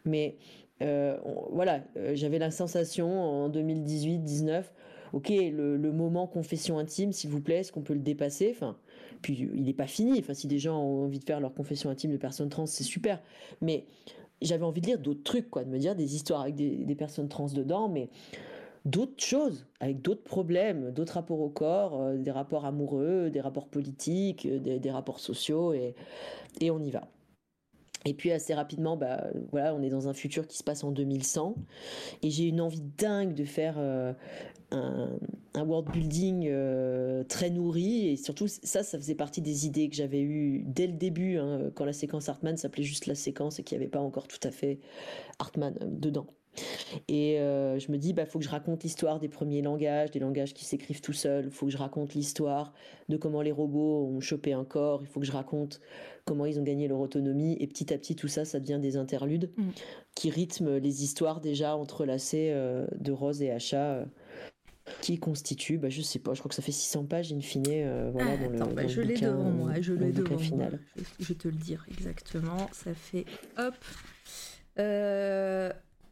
Mais 0.06 0.38
euh, 0.82 1.18
voilà, 1.52 1.84
euh, 1.98 2.12
j'avais 2.16 2.38
la 2.38 2.52
sensation 2.52 3.10
en 3.46 3.50
2018-19, 3.50 4.66
ok, 5.14 5.30
le, 5.30 5.78
moment 5.92 6.28
confession 6.28 6.78
intime, 6.78 7.12
s'il 7.12 7.30
vous 7.30 7.42
plaît, 7.42 7.60
est-ce 7.60 7.72
qu'on 7.72 7.82
peut 7.82 7.94
le 7.94 8.02
dépasser? 8.02 8.52
Enfin, 8.54 8.78
puis 9.22 9.50
il 9.56 9.64
n'est 9.64 9.74
pas 9.74 9.88
fini. 9.88 10.20
Enfin, 10.20 10.34
si 10.34 10.48
des 10.48 10.60
gens 10.60 10.78
ont 10.78 11.06
envie 11.06 11.20
de 11.20 11.26
faire 11.26 11.40
leur 11.40 11.54
confession 11.54 11.90
intime 11.90 12.12
de 12.12 12.18
personnes 12.18 12.50
trans, 12.50 12.66
c'est 12.68 12.84
super. 12.84 13.20
Mais 13.62 13.86
j'avais 14.42 14.66
envie 14.66 14.82
de 14.82 14.88
lire 14.88 15.00
d'autres 15.00 15.24
trucs, 15.24 15.50
quoi, 15.50 15.64
de 15.64 15.70
me 15.70 15.80
dire 15.80 15.96
des 15.96 16.16
histoires 16.16 16.42
avec 16.42 16.56
des, 16.56 16.70
des 16.70 16.96
personnes 16.96 17.30
trans 17.30 17.48
dedans, 17.48 17.88
mais 17.88 18.10
d'autres 18.86 19.24
choses, 19.24 19.66
avec 19.80 20.02
d'autres 20.02 20.24
problèmes, 20.24 20.92
d'autres 20.92 21.14
rapports 21.14 21.42
au 21.42 21.50
corps, 21.50 22.00
euh, 22.02 22.18
des 22.18 22.32
rapports 22.32 22.66
amoureux, 22.66 23.30
des 23.32 23.42
rapports 23.42 23.68
politiques, 23.68 24.46
euh, 24.46 24.60
des, 24.60 24.92
rapports 24.92 25.20
sociaux, 25.20 25.74
et, 25.74 25.96
et, 26.62 26.70
on 26.70 26.80
y 26.80 26.92
va. 26.92 27.08
Et 28.06 28.14
puis 28.14 28.32
assez 28.32 28.54
rapidement, 28.54 28.96
bah, 28.96 29.26
voilà, 29.52 29.74
on 29.74 29.82
est 29.82 29.90
dans 29.90 30.08
un 30.08 30.14
futur 30.14 30.46
qui 30.46 30.58
se 30.58 30.64
passe 30.64 30.84
en 30.84 30.92
2100, 30.92 31.56
et 32.22 32.30
j'ai 32.30 32.44
une 32.46 32.62
envie 32.62 32.84
dingue 33.00 33.34
de 33.34 33.44
faire 33.44 33.76
euh, 33.80 34.14
un, 34.70 35.66
world 35.66 35.90
building 35.92 36.48
très 37.28 37.50
nourri, 37.50 38.10
et 38.10 38.16
surtout 38.18 38.48
ça, 38.48 38.84
ça 38.84 39.00
faisait 39.00 39.16
partie 39.16 39.42
des 39.42 39.66
idées 39.66 39.90
que 39.90 39.96
j'avais 39.96 40.22
eues 40.22 40.64
dès 40.68 40.86
le 40.86 40.94
début, 40.94 41.38
hein, 41.38 41.72
quand 41.74 41.86
la 41.86 41.94
séquence 41.94 42.30
Hartman 42.30 42.58
s'appelait 42.58 42.84
juste 42.84 43.08
la 43.08 43.16
séquence 43.16 43.58
et 43.58 43.64
qu'il 43.64 43.76
n'y 43.80 43.84
avait 43.84 43.92
pas 43.92 44.02
encore 44.02 44.28
tout 44.28 44.48
à 44.48 44.52
fait 44.52 44.80
Hartman 45.40 45.76
dedans. 45.82 46.28
Et 47.08 47.40
euh, 47.40 47.80
je 47.80 47.92
me 47.92 47.98
dis, 47.98 48.14
bah, 48.14 48.26
faut 48.26 48.40
que 48.40 48.46
je 48.46 48.50
raconte 48.50 48.84
l'histoire 48.84 49.20
des 49.20 49.30
premiers 49.30 49.62
langages, 49.62 50.12
des 50.12 50.20
langages 50.20 50.54
qui 50.54 50.66
s'écrivent 50.66 51.02
tout 51.02 51.14
seuls. 51.14 51.46
Il 51.46 51.52
faut 51.52 51.66
que 51.66 51.72
je 51.72 51.78
raconte 51.78 52.14
l'histoire 52.14 52.74
de 53.10 53.18
comment 53.18 53.42
les 53.42 53.52
robots 53.52 54.08
ont 54.08 54.20
chopé 54.20 54.54
un 54.54 54.66
corps. 54.66 55.02
Il 55.02 55.08
faut 55.08 55.20
que 55.20 55.26
je 55.26 55.32
raconte 55.32 55.82
comment 56.26 56.46
ils 56.46 56.60
ont 56.60 56.64
gagné 56.64 56.88
leur 56.88 57.00
autonomie. 57.00 57.58
Et 57.60 57.68
petit 57.68 57.94
à 57.94 57.98
petit, 57.98 58.16
tout 58.16 58.28
ça, 58.28 58.46
ça 58.46 58.60
devient 58.60 58.80
des 58.82 58.98
interludes 58.98 59.52
mm. 59.58 59.70
qui 60.16 60.30
rythment 60.30 60.78
les 60.78 61.04
histoires 61.04 61.42
déjà 61.42 61.76
entrelacées 61.76 62.50
euh, 62.52 62.88
de 63.00 63.12
Rose 63.12 63.42
et 63.42 63.52
Acha. 63.52 63.94
Euh, 63.94 64.06
qui 65.02 65.18
constituent, 65.18 65.80
bah, 65.80 65.90
je 65.90 66.04
sais 66.04 66.20
pas, 66.20 66.36
je 66.36 66.40
crois 66.40 66.50
que 66.50 66.54
ça 66.54 66.62
fait 66.62 66.72
600 66.72 67.06
pages 67.06 67.34
in 67.34 67.40
fine, 67.40 67.64
voilà, 68.12 68.34
ah, 68.34 68.48
dans 68.56 68.68
le, 68.68 68.76
bah, 68.76 68.86
je 68.86 69.02
l'ai 69.02 69.16
devant 69.16 69.50
moi, 69.50 69.82
je 69.82 69.94
l'ai 69.94 70.12
devant 70.12 70.56
moi. 70.56 70.68
Je, 71.20 71.34
te 71.34 71.48
le 71.48 71.56
dire 71.56 71.84
exactement, 71.90 72.70
ça 72.72 72.94
fait, 72.94 73.26
hop, 73.58 73.74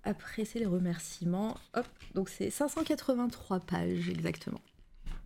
après, 0.04 0.46
c'est 0.46 0.60
les 0.60 0.66
remerciements. 0.66 1.56
Hop, 1.74 1.86
donc 2.14 2.30
c'est 2.30 2.50
583 2.50 3.60
pages 3.62 4.10
exactement. 4.10 4.60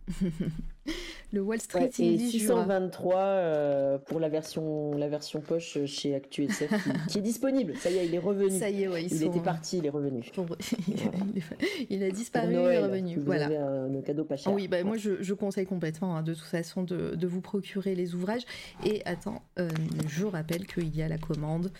le 1.32 1.42
Wall 1.42 1.60
Street 1.60 1.90
ouais, 1.98 2.04
et 2.06 2.18
623 2.18 3.16
euh, 3.16 3.98
pour 3.98 4.20
la 4.20 4.30
version 4.30 4.96
la 4.96 5.08
version 5.08 5.40
poche 5.40 5.84
chez 5.84 6.14
ActuSF 6.14 6.70
qui, 6.70 7.06
qui 7.08 7.18
est 7.18 7.22
disponible. 7.22 7.76
Ça 7.76 7.90
y 7.90 7.96
est, 7.96 8.06
il 8.06 8.14
est 8.14 8.18
revenu. 8.18 8.58
Ça 8.58 8.70
y 8.70 8.84
est, 8.84 8.88
ouais, 8.88 9.04
il 9.04 9.22
était 9.22 9.40
parti, 9.40 9.78
il 9.78 9.86
est 9.86 9.90
revenu. 9.90 10.24
il 11.90 12.02
a 12.02 12.10
disparu, 12.10 12.52
il 12.52 12.56
est 12.56 12.78
revenu. 12.78 13.16
Vous 13.16 13.24
voilà. 13.24 13.46
Avez 13.46 13.56
un, 13.58 14.00
cadeau 14.00 14.24
pas 14.24 14.36
cher. 14.36 14.52
Oui, 14.52 14.68
bah, 14.68 14.82
moi 14.82 14.96
je, 14.96 15.22
je, 15.22 15.34
conseille 15.34 15.66
complètement 15.66 16.16
hein, 16.16 16.22
de 16.22 16.32
toute 16.32 16.44
façon 16.44 16.82
de, 16.82 17.14
de, 17.14 17.26
vous 17.26 17.40
procurer 17.40 17.94
les 17.94 18.14
ouvrages. 18.14 18.46
Et 18.86 19.02
attends, 19.04 19.42
euh, 19.58 19.68
je 20.08 20.24
rappelle 20.24 20.66
qu'il 20.66 20.94
y 20.96 21.02
a 21.02 21.08
la 21.08 21.18
commande. 21.18 21.70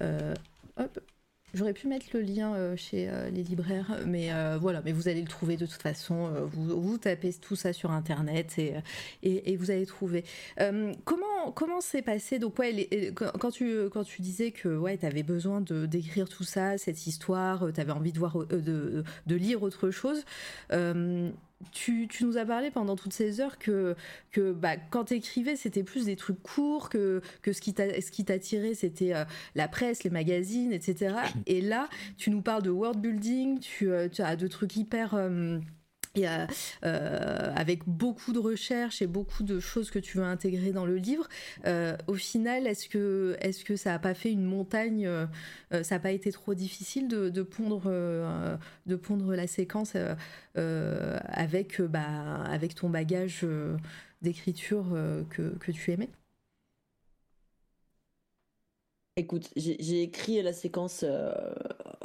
Euh, 0.00 0.34
hop, 0.78 1.00
J'aurais 1.54 1.72
pu 1.72 1.86
mettre 1.86 2.06
le 2.12 2.20
lien 2.20 2.54
euh, 2.54 2.74
chez 2.76 3.08
euh, 3.08 3.30
les 3.30 3.44
libraires, 3.44 4.00
mais 4.06 4.32
euh, 4.32 4.58
voilà, 4.60 4.82
mais 4.84 4.90
vous 4.90 5.06
allez 5.06 5.22
le 5.22 5.28
trouver 5.28 5.56
de 5.56 5.66
toute 5.66 5.80
façon. 5.80 6.30
Vous, 6.52 6.98
tapez 6.98 7.32
tout 7.32 7.54
ça 7.54 7.72
sur 7.72 7.92
internet 7.92 8.58
et, 8.58 8.74
et, 9.22 9.56
vous 9.56 9.70
allez 9.70 9.86
trouver. 9.86 10.24
comment 11.04 11.52
comment 11.54 11.80
s'est 11.80 12.02
passé 12.02 12.38
Donc 12.38 12.58
ouais, 12.58 13.12
quand 13.14 13.50
tu 13.50 13.88
quand 13.90 14.04
tu 14.04 14.22
disais 14.22 14.50
que 14.50 14.76
ouais, 14.76 14.98
tu 14.98 15.06
avais 15.06 15.22
besoin 15.22 15.60
de 15.60 15.86
d'écrire 15.86 16.28
tout 16.28 16.44
ça, 16.44 16.78
cette 16.78 17.06
histoire, 17.06 17.72
tu 17.72 17.80
avais 17.80 17.92
envie 17.92 18.12
de 18.12 18.18
voir 18.18 18.36
de, 18.46 19.04
de, 19.26 19.34
lire 19.36 19.62
autre 19.62 19.90
chose 19.90 20.24
tu, 21.72 22.08
nous 22.20 22.38
as 22.38 22.44
parlé 22.44 22.70
pendant 22.70 22.96
toutes 22.96 23.12
ces 23.12 23.40
heures 23.40 23.58
que, 23.58 23.94
que 24.30 24.52
bah, 24.52 24.76
quand 24.90 25.04
tu 25.04 25.14
écrivais, 25.14 25.56
c'était 25.56 25.82
plus 25.82 26.06
des 26.06 26.16
trucs 26.16 26.42
courts, 26.42 26.88
que, 26.88 27.20
que 27.42 27.52
ce 27.52 27.60
qui 27.60 27.74
t'attirait, 27.74 28.74
c'était 28.74 29.14
euh, 29.14 29.24
la 29.54 29.68
presse, 29.68 30.04
les 30.04 30.10
magazines, 30.10 30.72
etc. 30.72 31.16
Et 31.46 31.60
là, 31.60 31.88
tu 32.16 32.30
nous 32.30 32.42
parles 32.42 32.62
de 32.62 32.70
world 32.70 33.00
building, 33.00 33.58
tu, 33.58 33.90
euh, 33.90 34.08
as 34.18 34.36
de 34.36 34.46
trucs 34.46 34.76
hyper... 34.76 35.14
Euh, 35.14 35.58
euh, 36.16 37.52
avec 37.56 37.88
beaucoup 37.88 38.32
de 38.32 38.38
recherches 38.38 39.02
et 39.02 39.06
beaucoup 39.06 39.42
de 39.42 39.58
choses 39.58 39.90
que 39.90 39.98
tu 39.98 40.18
veux 40.18 40.24
intégrer 40.24 40.70
dans 40.70 40.86
le 40.86 40.96
livre. 40.96 41.28
Euh, 41.66 41.96
au 42.06 42.14
final, 42.14 42.66
est-ce 42.66 42.88
que, 42.88 43.36
est 43.40 43.64
que 43.64 43.76
ça 43.76 43.90
n'a 43.90 43.98
pas 43.98 44.14
fait 44.14 44.30
une 44.30 44.44
montagne 44.44 45.06
euh, 45.06 45.26
Ça 45.82 45.96
n'a 45.96 46.00
pas 46.00 46.12
été 46.12 46.30
trop 46.30 46.54
difficile 46.54 47.08
de, 47.08 47.28
de 47.30 47.42
pondre, 47.42 47.90
de 48.86 48.96
pondre 48.96 49.34
la 49.34 49.46
séquence 49.46 49.96
avec, 50.54 51.80
bah, 51.82 52.44
avec 52.44 52.74
ton 52.74 52.90
bagage 52.90 53.46
d'écriture 54.22 54.96
que, 55.30 55.56
que 55.58 55.72
tu 55.72 55.92
aimais? 55.92 56.10
Écoute, 59.16 59.48
j'ai 59.54 60.02
écrit 60.02 60.42
la 60.42 60.52
séquence 60.52 61.04
euh, 61.04 61.32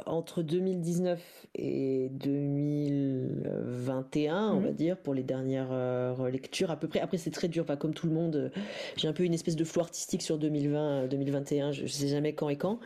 entre 0.06 0.42
2019 0.42 1.48
et 1.56 2.08
2021, 2.08 4.52
on 4.52 4.60
va 4.60 4.68
mhm. 4.68 4.74
dire, 4.76 4.96
pour 4.96 5.12
les 5.12 5.24
dernières 5.24 5.72
euh, 5.72 6.30
lectures 6.30 6.70
à 6.70 6.76
peu 6.76 6.86
près. 6.86 7.00
Après, 7.00 7.18
c'est 7.18 7.32
très 7.32 7.48
dur, 7.48 7.66
pas 7.66 7.76
comme 7.76 7.94
tout 7.94 8.06
le 8.06 8.12
monde. 8.12 8.52
J'ai 8.96 9.08
un 9.08 9.12
peu 9.12 9.24
une 9.24 9.34
espèce 9.34 9.56
de 9.56 9.64
flou 9.64 9.80
artistique 9.80 10.22
sur 10.22 10.38
2020, 10.38 11.08
2021, 11.08 11.72
je, 11.72 11.82
ne 11.82 11.88
sais 11.88 12.06
jamais 12.06 12.32
quand 12.32 12.48
et 12.48 12.56
quand. 12.56 12.78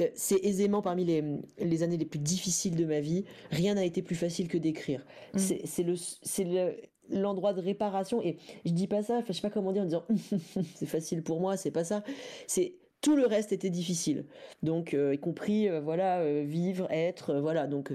Euh, 0.00 0.08
c'est 0.14 0.44
aisément 0.44 0.82
parmi 0.82 1.04
les, 1.04 1.22
les, 1.60 1.84
années 1.84 1.96
les 1.96 2.06
plus 2.06 2.18
difficiles 2.18 2.74
de 2.74 2.84
ma 2.84 2.98
vie. 2.98 3.24
Rien 3.52 3.74
n'a 3.74 3.84
été 3.84 4.02
plus 4.02 4.16
facile 4.16 4.48
que 4.48 4.58
d'écrire. 4.58 5.06
Mhm. 5.34 5.58
C'est 5.64 5.84
le, 5.84 5.94
le 6.38 6.72
l'endroit 7.10 7.52
de 7.52 7.60
réparation 7.60 8.20
et 8.22 8.38
je 8.64 8.72
dis 8.72 8.88
pas 8.88 9.02
ça, 9.02 9.18
enfin 9.18 9.26
je 9.28 9.34
sais 9.34 9.42
pas 9.42 9.50
comment 9.50 9.72
dire 9.72 9.82
en 9.82 9.84
disant 9.84 10.04
c'est 10.74 10.86
facile 10.86 11.22
pour 11.22 11.38
moi, 11.38 11.56
c'est 11.56 11.70
pas 11.70 11.84
ça. 11.84 12.02
C'est 12.46 12.74
tout 13.04 13.16
le 13.16 13.26
reste 13.26 13.52
était 13.52 13.68
difficile. 13.68 14.24
Donc, 14.62 14.94
euh, 14.94 15.14
y 15.14 15.18
compris, 15.18 15.68
euh, 15.68 15.78
voilà, 15.78 16.20
euh, 16.20 16.42
vivre, 16.42 16.88
être, 16.90 17.34
voilà. 17.34 17.66
Donc, 17.66 17.92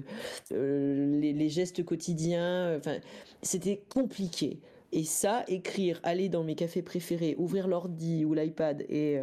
les, 0.51 1.49
gestes 1.49 1.83
quotidiens, 1.83 2.77
enfin, 2.77 2.99
c'était 3.41 3.81
compliqué. 3.89 4.59
Et 4.91 5.03
ça, 5.03 5.45
écrire, 5.47 5.99
aller 6.03 6.29
dans 6.29 6.43
mes 6.43 6.53
cafés 6.53 6.83
préférés, 6.83 7.33
ouvrir 7.39 7.67
l'ordi 7.67 8.23
ou 8.23 8.35
l'iPad 8.35 8.85
et, 8.88 9.19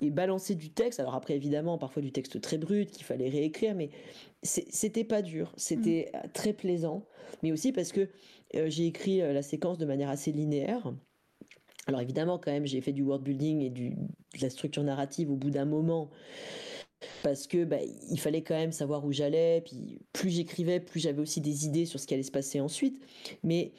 et 0.00 0.10
balancer 0.10 0.54
du 0.54 0.70
texte. 0.70 1.00
Alors 1.00 1.14
après, 1.14 1.36
évidemment, 1.36 1.76
parfois 1.76 2.00
du 2.00 2.12
texte 2.12 2.40
très 2.40 2.56
brut 2.56 2.90
qu'il 2.90 3.04
fallait 3.04 3.28
réécrire, 3.28 3.74
mais 3.74 3.90
c'était 4.42 5.04
pas 5.04 5.20
dur. 5.20 5.52
C'était 5.56 6.10
mmh. 6.12 6.28
très 6.32 6.52
plaisant. 6.54 7.04
Mais 7.42 7.52
aussi 7.52 7.72
parce 7.72 7.92
que 7.92 8.08
j'ai 8.54 8.86
écrit 8.86 9.18
la 9.18 9.42
séquence 9.42 9.78
de 9.78 9.86
manière 9.86 10.10
assez 10.10 10.32
linéaire. 10.32 10.92
Alors 11.86 12.00
évidemment, 12.00 12.38
quand 12.38 12.52
même, 12.52 12.66
j'ai 12.66 12.80
fait 12.80 12.92
du 12.92 13.02
world 13.02 13.24
building 13.24 13.62
et 13.62 13.70
du, 13.70 13.90
de 13.90 14.42
la 14.42 14.50
structure 14.50 14.82
narrative 14.82 15.30
au 15.30 15.36
bout 15.36 15.50
d'un 15.50 15.64
moment 15.64 16.10
parce 17.22 17.46
que 17.46 17.64
bah, 17.64 17.78
il 18.10 18.20
fallait 18.20 18.42
quand 18.42 18.54
même 18.54 18.72
savoir 18.72 19.04
où 19.04 19.12
j'allais. 19.12 19.62
Puis 19.64 20.00
plus 20.12 20.30
j'écrivais, 20.30 20.80
plus 20.80 21.00
j'avais 21.00 21.20
aussi 21.20 21.40
des 21.40 21.66
idées 21.66 21.86
sur 21.86 21.98
ce 21.98 22.06
qui 22.06 22.14
allait 22.14 22.22
se 22.22 22.30
passer 22.30 22.60
ensuite. 22.60 23.00
Mais 23.42 23.72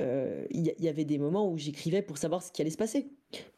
euh, 0.00 0.44
il 0.50 0.74
y, 0.78 0.88
avait 0.88 1.04
des 1.04 1.18
moments 1.18 1.50
où 1.50 1.58
j'écrivais 1.58 2.00
pour 2.00 2.16
savoir 2.16 2.42
ce 2.42 2.50
qui 2.50 2.62
allait 2.62 2.70
se 2.70 2.78
passer. 2.78 3.08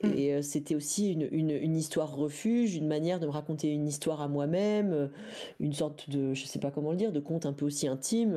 Mm. 0.02 0.12
Et 0.16 0.34
euh, 0.34 0.42
c'était 0.42 0.74
aussi 0.74 1.12
une, 1.12 1.28
une, 1.30 1.76
histoire 1.76 2.14
refuge, 2.14 2.74
une 2.74 2.88
manière 2.88 3.20
de 3.20 3.26
me 3.26 3.30
raconter 3.30 3.70
une 3.70 3.86
histoire 3.86 4.20
à 4.20 4.26
moi-même, 4.26 4.92
euh, 4.92 5.06
une 5.60 5.72
sorte 5.72 6.10
de, 6.10 6.34
je 6.34 6.44
sais 6.44 6.58
pas 6.58 6.72
comment 6.72 6.90
le 6.90 6.96
dire, 6.96 7.12
de 7.12 7.20
conte 7.20 7.46
un 7.46 7.52
peu 7.52 7.64
aussi 7.64 7.86
intime 7.86 8.34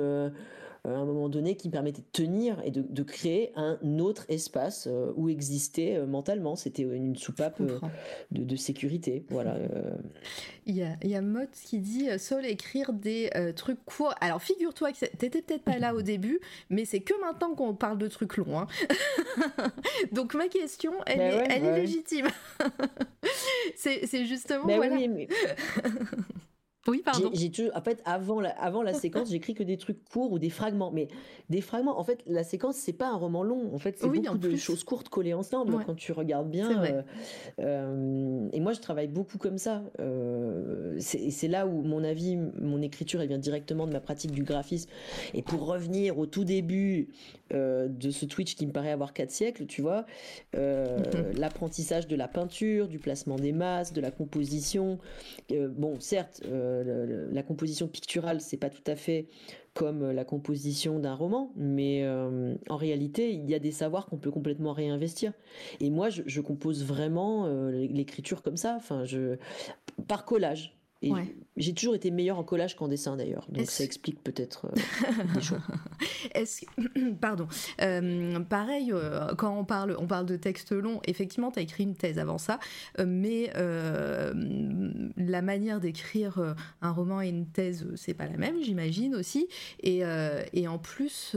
à 0.88 0.98
un 0.98 1.06
moment 1.06 1.30
donné 1.30 1.56
qui 1.56 1.68
me 1.68 1.74
permettait 1.74 2.02
de 2.02 2.08
tenir 2.12 2.62
et 2.64 2.72
de, 2.72 3.04
créer 3.04 3.52
un 3.56 3.78
autre 4.00 4.26
espace 4.30 4.88
euh, 4.88 5.12
où 5.16 5.30
exister 5.30 5.96
euh, 5.96 6.06
mentalement. 6.06 6.56
C'était 6.56 6.84
une 6.84 7.16
soupape 7.16 7.62
euh, 7.62 7.80
de, 8.32 8.56
sécurité. 8.56 9.26
Voilà. 9.30 9.58
Il 10.66 10.76
y 10.76 10.84
a, 10.84 10.96
il 11.04 11.10
y 11.10 11.16
a 11.16 11.22
Mott 11.22 11.50
qui 11.52 11.80
dit 11.80 12.08
Sol 12.20 12.46
écrire 12.46 12.94
des 12.94 13.30
trucs 13.56 13.84
courts. 13.86 14.14
Alors 14.22 14.42
figure-toi 14.42 14.92
que 14.92 15.06
t'étais 15.06 15.42
peut-être 15.42 15.64
pas 15.64 15.78
là 15.78 15.96
au 15.96 16.02
début, 16.02 16.40
mais 16.70 16.86
c'est 16.86 17.00
que 17.00 17.14
maintenant 17.22 17.54
qu'on 17.54 17.76
parle 17.76 17.98
de 17.98 18.08
trucs 18.08 18.38
longs. 18.38 18.60
Hein. 18.60 18.68
Donc 20.12 20.34
ma 20.34 20.48
question, 20.48 20.94
elle, 21.06 21.18
ben 21.18 21.42
est, 21.42 21.56
elle 21.56 21.66
est 21.66 21.80
légitime. 21.80 22.28
c'est 23.76 24.26
justement. 24.26 24.66
Ben 24.66 24.78
voilà. 24.78 24.96
Oui, 24.96 25.28
pardon. 27.04 27.32
J'ai, 27.34 27.52
en 27.74 27.82
fait, 27.82 28.02
avant 28.06 28.40
la, 28.40 28.50
avant 28.50 28.82
la 28.82 28.94
séquence, 28.94 29.30
j'écris 29.30 29.54
que 29.54 29.64
des 29.64 29.78
trucs 29.78 30.04
courts 30.10 30.32
ou 30.32 30.40
des 30.40 30.50
fragments. 30.50 30.92
Mais 30.92 31.08
des 31.50 31.62
fragments, 31.62 32.00
en 32.00 32.04
fait, 32.04 32.24
la 32.28 32.44
séquence, 32.44 32.76
c'est 32.76 32.94
pas 32.94 33.10
un 33.10 33.16
roman 33.16 33.44
long. 33.44 33.74
En 33.74 33.80
fait, 33.80 33.98
c'est 33.98 34.08
beaucoup 34.08 34.38
de 34.38 34.56
choses 34.56 34.84
courtes 34.84 35.10
collées 35.10 35.34
ensemble 35.34 35.78
quand 35.86 35.96
tu 35.96 36.12
regardes 36.12 36.50
bien. 36.50 36.84
Euh, 36.84 37.02
euh, 37.60 38.50
et 38.52 38.60
moi, 38.60 38.74
je 38.74 38.80
travaille 38.80 39.08
beaucoup 39.08 39.38
comme 39.38 39.58
ça. 39.58 39.84
Euh, 40.00 40.96
c'est, 41.00 41.32
c'est 41.32 41.48
là 41.48 41.68
où 41.68 41.82
mon 41.82 42.04
avis, 42.04 42.38
mon 42.38 42.82
écriture, 42.82 43.22
elle 43.22 43.30
vient 43.30 43.38
directement 43.38 43.88
de 43.88 43.94
ma 43.94 44.00
pratique 44.00 44.32
du 44.32 44.44
graphisme. 44.44 44.90
Et 45.34 45.42
pour 45.42 45.66
revenir 45.66 46.18
au 46.18 46.26
tout 46.26 46.44
début 46.44 47.10
de 47.52 48.12
ce 48.12 48.26
Twitch 48.26 48.56
qui 48.56 48.68
me 48.68 48.72
paraît 48.72 48.92
avoir 48.92 49.14
4 49.14 49.32
siècles, 49.32 49.66
tu 49.66 49.82
vois, 49.82 50.06
mm-hmm. 50.54 51.38
l'apprentissage 51.38 52.08
de 52.08 52.16
la 52.16 52.28
peinture, 52.28 52.88
du 52.88 53.00
placement 53.00 53.36
des 53.36 53.52
masses, 53.52 53.94
de 53.94 54.02
la 54.02 54.12
composition. 54.12 55.00
bon, 55.50 56.00
certes, 56.00 56.42
la 56.46 57.44
composition 57.44 57.88
picturale, 57.88 58.42
c'est 58.42 58.58
pas 58.58 58.70
tout 58.70 58.84
à 58.88 58.96
fait 58.96 59.28
comme 59.78 60.10
la 60.12 60.26
composition 60.26 60.98
d'un 60.98 61.14
roman, 61.14 61.52
mais 61.56 62.02
euh, 62.04 62.56
en 62.68 62.78
réalité, 62.78 63.32
il 63.32 63.48
y 63.48 63.54
a 63.54 63.60
des 63.60 63.72
savoirs 63.72 64.08
qu'on 64.08 64.18
peut 64.18 64.32
complètement 64.32 64.74
réinvestir. 64.74 65.34
Et 65.80 65.92
moi, 65.92 66.10
je, 66.10 66.42
compose 66.42 66.84
vraiment 66.84 67.46
euh, 67.46 67.70
l'écriture 67.70 68.42
comme 68.42 68.58
ça, 68.58 68.74
enfin, 68.76 69.06
je 69.06 69.38
par 70.08 70.26
collage. 70.26 70.77
J'ai 71.58 71.74
toujours 71.74 71.96
été 71.96 72.12
meilleure 72.12 72.38
en 72.38 72.44
collage 72.44 72.76
qu'en 72.76 72.88
dessin 72.88 73.18
d'ailleurs, 73.18 73.46
donc 73.50 73.70
ça 73.70 73.84
explique 73.84 74.24
peut-être 74.24 74.68
euh, 74.68 75.24
des 75.36 75.42
choses. 75.42 75.60
Est-ce 76.34 76.66
pardon, 77.22 77.48
euh, 77.82 78.40
pareil 78.42 78.92
euh, 78.92 79.34
quand 79.36 79.58
on 79.58 79.66
parle, 79.66 79.96
on 80.00 80.08
parle 80.08 80.26
de 80.26 80.36
texte 80.36 80.72
long. 80.72 81.02
Effectivement, 81.06 81.52
tu 81.52 81.60
as 81.60 81.62
écrit 81.64 81.84
une 81.84 81.96
thèse 81.96 82.20
avant 82.20 82.38
ça, 82.38 82.60
mais 83.04 83.52
la 85.18 85.42
manière 85.42 85.80
d'écrire 85.80 86.56
un 86.82 86.92
roman 86.92 87.22
et 87.22 87.30
une 87.30 87.48
thèse, 87.48 87.88
c'est 87.96 88.14
pas 88.14 88.28
la 88.28 88.38
même, 88.38 88.62
j'imagine 88.62 89.16
aussi. 89.16 89.48
Et, 89.82 90.04
et 90.54 90.68
en 90.68 90.78
plus 90.78 91.36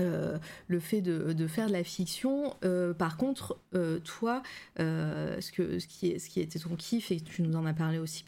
euh, 0.00 0.38
le 0.68 0.80
fait 0.80 1.00
de, 1.00 1.46
faire 1.46 1.68
de 1.68 1.72
la 1.72 1.84
fiction. 1.84 2.54
Euh, 2.64 2.94
par 2.94 3.16
contre, 3.16 3.58
euh, 3.74 3.98
toi, 4.00 4.42
ce, 4.78 5.86
qui, 5.86 6.40
était 6.40 6.58
ton 6.58 6.76
kiff, 6.76 7.10
et 7.10 7.20
tu 7.20 7.42
nous 7.42 7.56
en 7.56 7.66
as 7.66 7.74
parlé 7.74 7.98
aussi 7.98 8.24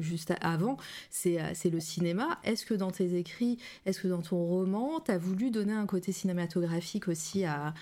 juste 0.00 0.34
avant, 0.40 0.76
c'est 1.10 1.70
le 1.70 1.80
cinéma. 1.80 2.38
Est-ce 2.44 2.66
que 2.66 2.74
dans 2.74 2.90
tes 2.90 3.16
écrits, 3.16 3.58
est-ce 3.86 4.00
que 4.00 4.08
dans 4.08 4.22
ton 4.22 4.44
roman, 4.44 5.00
tu 5.00 5.10
as 5.12 5.18
voulu 5.18 5.50
donner 5.50 5.72
un 5.72 5.86
côté 5.86 6.12
cinématographique 6.12 7.08
aussi 7.08 7.44
à, 7.44 7.74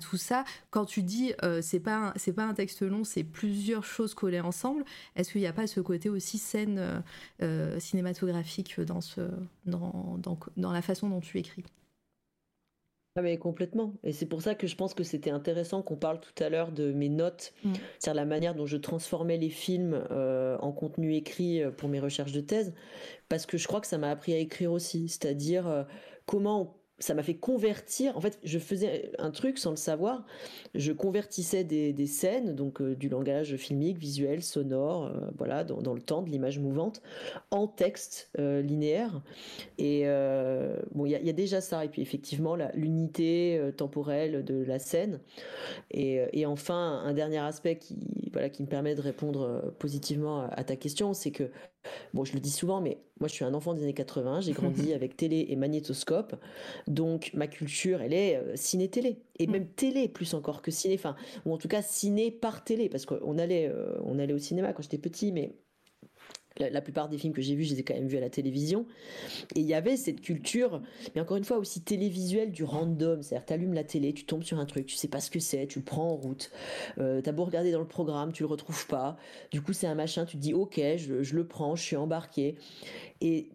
tout 0.00 0.16
ça? 0.16 0.44
Quand 0.70 0.84
tu 0.84 1.02
dis 1.02 1.32
c'est 1.60 1.80
pas, 1.80 2.12
c'est 2.16 2.32
pas 2.32 2.44
un 2.44 2.54
texte 2.54 2.82
long, 2.82 3.04
c'est 3.04 3.24
plusieurs 3.24 3.84
choses 3.84 4.14
collées 4.14 4.40
ensemble, 4.40 4.84
est-ce 5.16 5.32
qu'il 5.32 5.40
n'y 5.40 5.46
a 5.46 5.52
pas 5.52 5.66
ce 5.66 5.80
côté 5.80 6.08
aussi 6.08 6.38
scène 6.38 7.02
cinématographique 7.78 8.76
dans 9.66 10.72
la 10.72 10.82
façon 10.82 11.08
dont 11.08 11.20
tu 11.20 11.38
écris? 11.38 11.64
Ah 13.14 13.20
mais 13.20 13.36
complètement. 13.36 13.94
Et 14.04 14.12
c'est 14.12 14.24
pour 14.24 14.40
ça 14.40 14.54
que 14.54 14.66
je 14.66 14.74
pense 14.74 14.94
que 14.94 15.04
c'était 15.04 15.30
intéressant 15.30 15.82
qu'on 15.82 15.96
parle 15.96 16.18
tout 16.20 16.42
à 16.42 16.48
l'heure 16.48 16.72
de 16.72 16.92
mes 16.92 17.10
notes, 17.10 17.52
mm. 17.62 17.72
c'est-à-dire 17.98 18.22
la 18.22 18.26
manière 18.26 18.54
dont 18.54 18.64
je 18.64 18.78
transformais 18.78 19.36
les 19.36 19.50
films 19.50 20.02
euh, 20.10 20.56
en 20.60 20.72
contenu 20.72 21.14
écrit 21.14 21.62
euh, 21.62 21.70
pour 21.70 21.90
mes 21.90 22.00
recherches 22.00 22.32
de 22.32 22.40
thèse, 22.40 22.72
parce 23.28 23.44
que 23.44 23.58
je 23.58 23.68
crois 23.68 23.82
que 23.82 23.86
ça 23.86 23.98
m'a 23.98 24.10
appris 24.10 24.32
à 24.32 24.38
écrire 24.38 24.72
aussi, 24.72 25.10
c'est-à-dire 25.10 25.68
euh, 25.68 25.82
comment 26.24 26.81
ça 26.98 27.14
m'a 27.14 27.22
fait 27.22 27.34
convertir. 27.34 28.16
En 28.16 28.20
fait, 28.20 28.38
je 28.44 28.58
faisais 28.58 29.12
un 29.18 29.30
truc 29.30 29.58
sans 29.58 29.70
le 29.70 29.76
savoir. 29.76 30.24
Je 30.74 30.92
convertissais 30.92 31.64
des, 31.64 32.06
scènes, 32.06 32.54
donc 32.54 32.80
euh, 32.80 32.94
du 32.94 33.08
langage 33.08 33.56
filmique, 33.56 33.98
visuel, 33.98 34.42
sonore, 34.42 35.06
euh, 35.06 35.30
voilà, 35.36 35.64
dans, 35.64 35.94
le 35.94 36.00
temps, 36.00 36.22
de 36.22 36.30
l'image 36.30 36.58
mouvante, 36.58 37.02
en 37.50 37.66
texte 37.66 38.30
euh, 38.38 38.62
linéaire. 38.62 39.22
Et 39.78 40.04
bon, 40.94 41.06
il 41.06 41.10
y, 41.10 41.30
a 41.30 41.32
déjà 41.32 41.60
ça. 41.60 41.84
Et 41.84 41.88
puis 41.88 42.02
effectivement, 42.02 42.56
l'unité 42.74 43.60
temporelle 43.76 44.44
de 44.44 44.62
la 44.62 44.78
scène. 44.78 45.20
Et, 45.90 46.46
enfin, 46.46 47.02
un 47.04 47.12
dernier 47.12 47.38
aspect 47.38 47.76
qui, 47.78 48.30
voilà, 48.32 48.48
qui 48.48 48.62
me 48.62 48.68
permet 48.68 48.94
de 48.94 49.00
répondre 49.00 49.74
positivement 49.78 50.46
à 50.50 50.64
ta 50.64 50.76
question, 50.76 51.14
c'est 51.14 51.32
que 51.32 51.50
Bon, 52.14 52.24
je 52.24 52.32
le 52.34 52.40
dis 52.40 52.50
souvent, 52.50 52.80
mais 52.80 52.98
moi 53.20 53.28
je 53.28 53.34
suis 53.34 53.44
un 53.44 53.54
enfant 53.54 53.74
des 53.74 53.82
années 53.82 53.94
80, 53.94 54.42
j'ai 54.42 54.52
grandi 54.52 54.92
avec 54.94 55.16
télé 55.16 55.46
et 55.48 55.56
magnétoscope, 55.56 56.36
donc 56.86 57.30
ma 57.34 57.46
culture, 57.46 58.02
elle 58.02 58.12
est 58.12 58.36
euh, 58.36 58.56
ciné-télé, 58.56 59.18
et 59.38 59.46
même 59.46 59.66
télé 59.66 60.08
plus 60.08 60.34
encore 60.34 60.62
que 60.62 60.70
ciné, 60.70 60.94
enfin, 60.94 61.16
ou 61.46 61.52
en 61.52 61.58
tout 61.58 61.68
cas 61.68 61.82
ciné 61.82 62.30
par 62.30 62.64
télé, 62.64 62.88
parce 62.88 63.06
qu'on 63.06 63.38
allait, 63.38 63.68
euh, 63.68 63.98
on 64.04 64.18
allait 64.18 64.34
au 64.34 64.38
cinéma 64.38 64.72
quand 64.72 64.82
j'étais 64.82 64.98
petit, 64.98 65.32
mais 65.32 65.54
la, 66.58 66.80
plupart 66.80 67.08
des 67.08 67.18
films 67.18 67.32
que 67.32 67.42
j'ai 67.42 67.54
vus, 67.54 67.64
je 67.64 67.74
les 67.74 67.80
ai 67.80 67.82
quand 67.82 67.94
même 67.94 68.06
vus 68.06 68.16
à 68.16 68.20
la 68.20 68.30
télévision. 68.30 68.86
Et 69.54 69.60
il 69.60 69.66
y 69.66 69.74
avait 69.74 69.96
cette 69.96 70.20
culture, 70.20 70.82
mais 71.14 71.20
encore 71.20 71.36
une 71.36 71.44
fois 71.44 71.58
aussi 71.58 71.80
télévisuelle 71.80 72.52
du 72.52 72.64
random. 72.64 73.22
C'est-à-dire, 73.22 73.46
tu 73.46 73.52
allumes 73.52 73.74
la 73.74 73.84
télé, 73.84 74.12
tu 74.12 74.24
tombes 74.24 74.42
sur 74.42 74.58
un 74.58 74.66
truc, 74.66 74.86
tu 74.86 74.96
sais 74.96 75.08
pas 75.08 75.20
ce 75.20 75.30
que 75.30 75.40
c'est, 75.40 75.66
tu 75.66 75.78
le 75.78 75.84
prends 75.84 76.10
en 76.10 76.16
route. 76.16 76.50
Euh, 76.98 77.22
tu 77.22 77.28
as 77.28 77.32
beau 77.32 77.44
regarder 77.44 77.72
dans 77.72 77.80
le 77.80 77.88
programme, 77.88 78.32
tu 78.32 78.42
le 78.42 78.48
retrouves 78.48 78.86
pas. 78.86 79.16
Du 79.50 79.62
coup, 79.62 79.72
c'est 79.72 79.86
un 79.86 79.94
machin, 79.94 80.24
tu 80.24 80.36
te 80.36 80.42
dis, 80.42 80.54
ok, 80.54 80.80
je, 80.96 81.34
le 81.34 81.46
prends, 81.46 81.76
je 81.76 81.82
suis 81.82 81.96
embarqué. 81.96 82.56
Et 83.20 83.50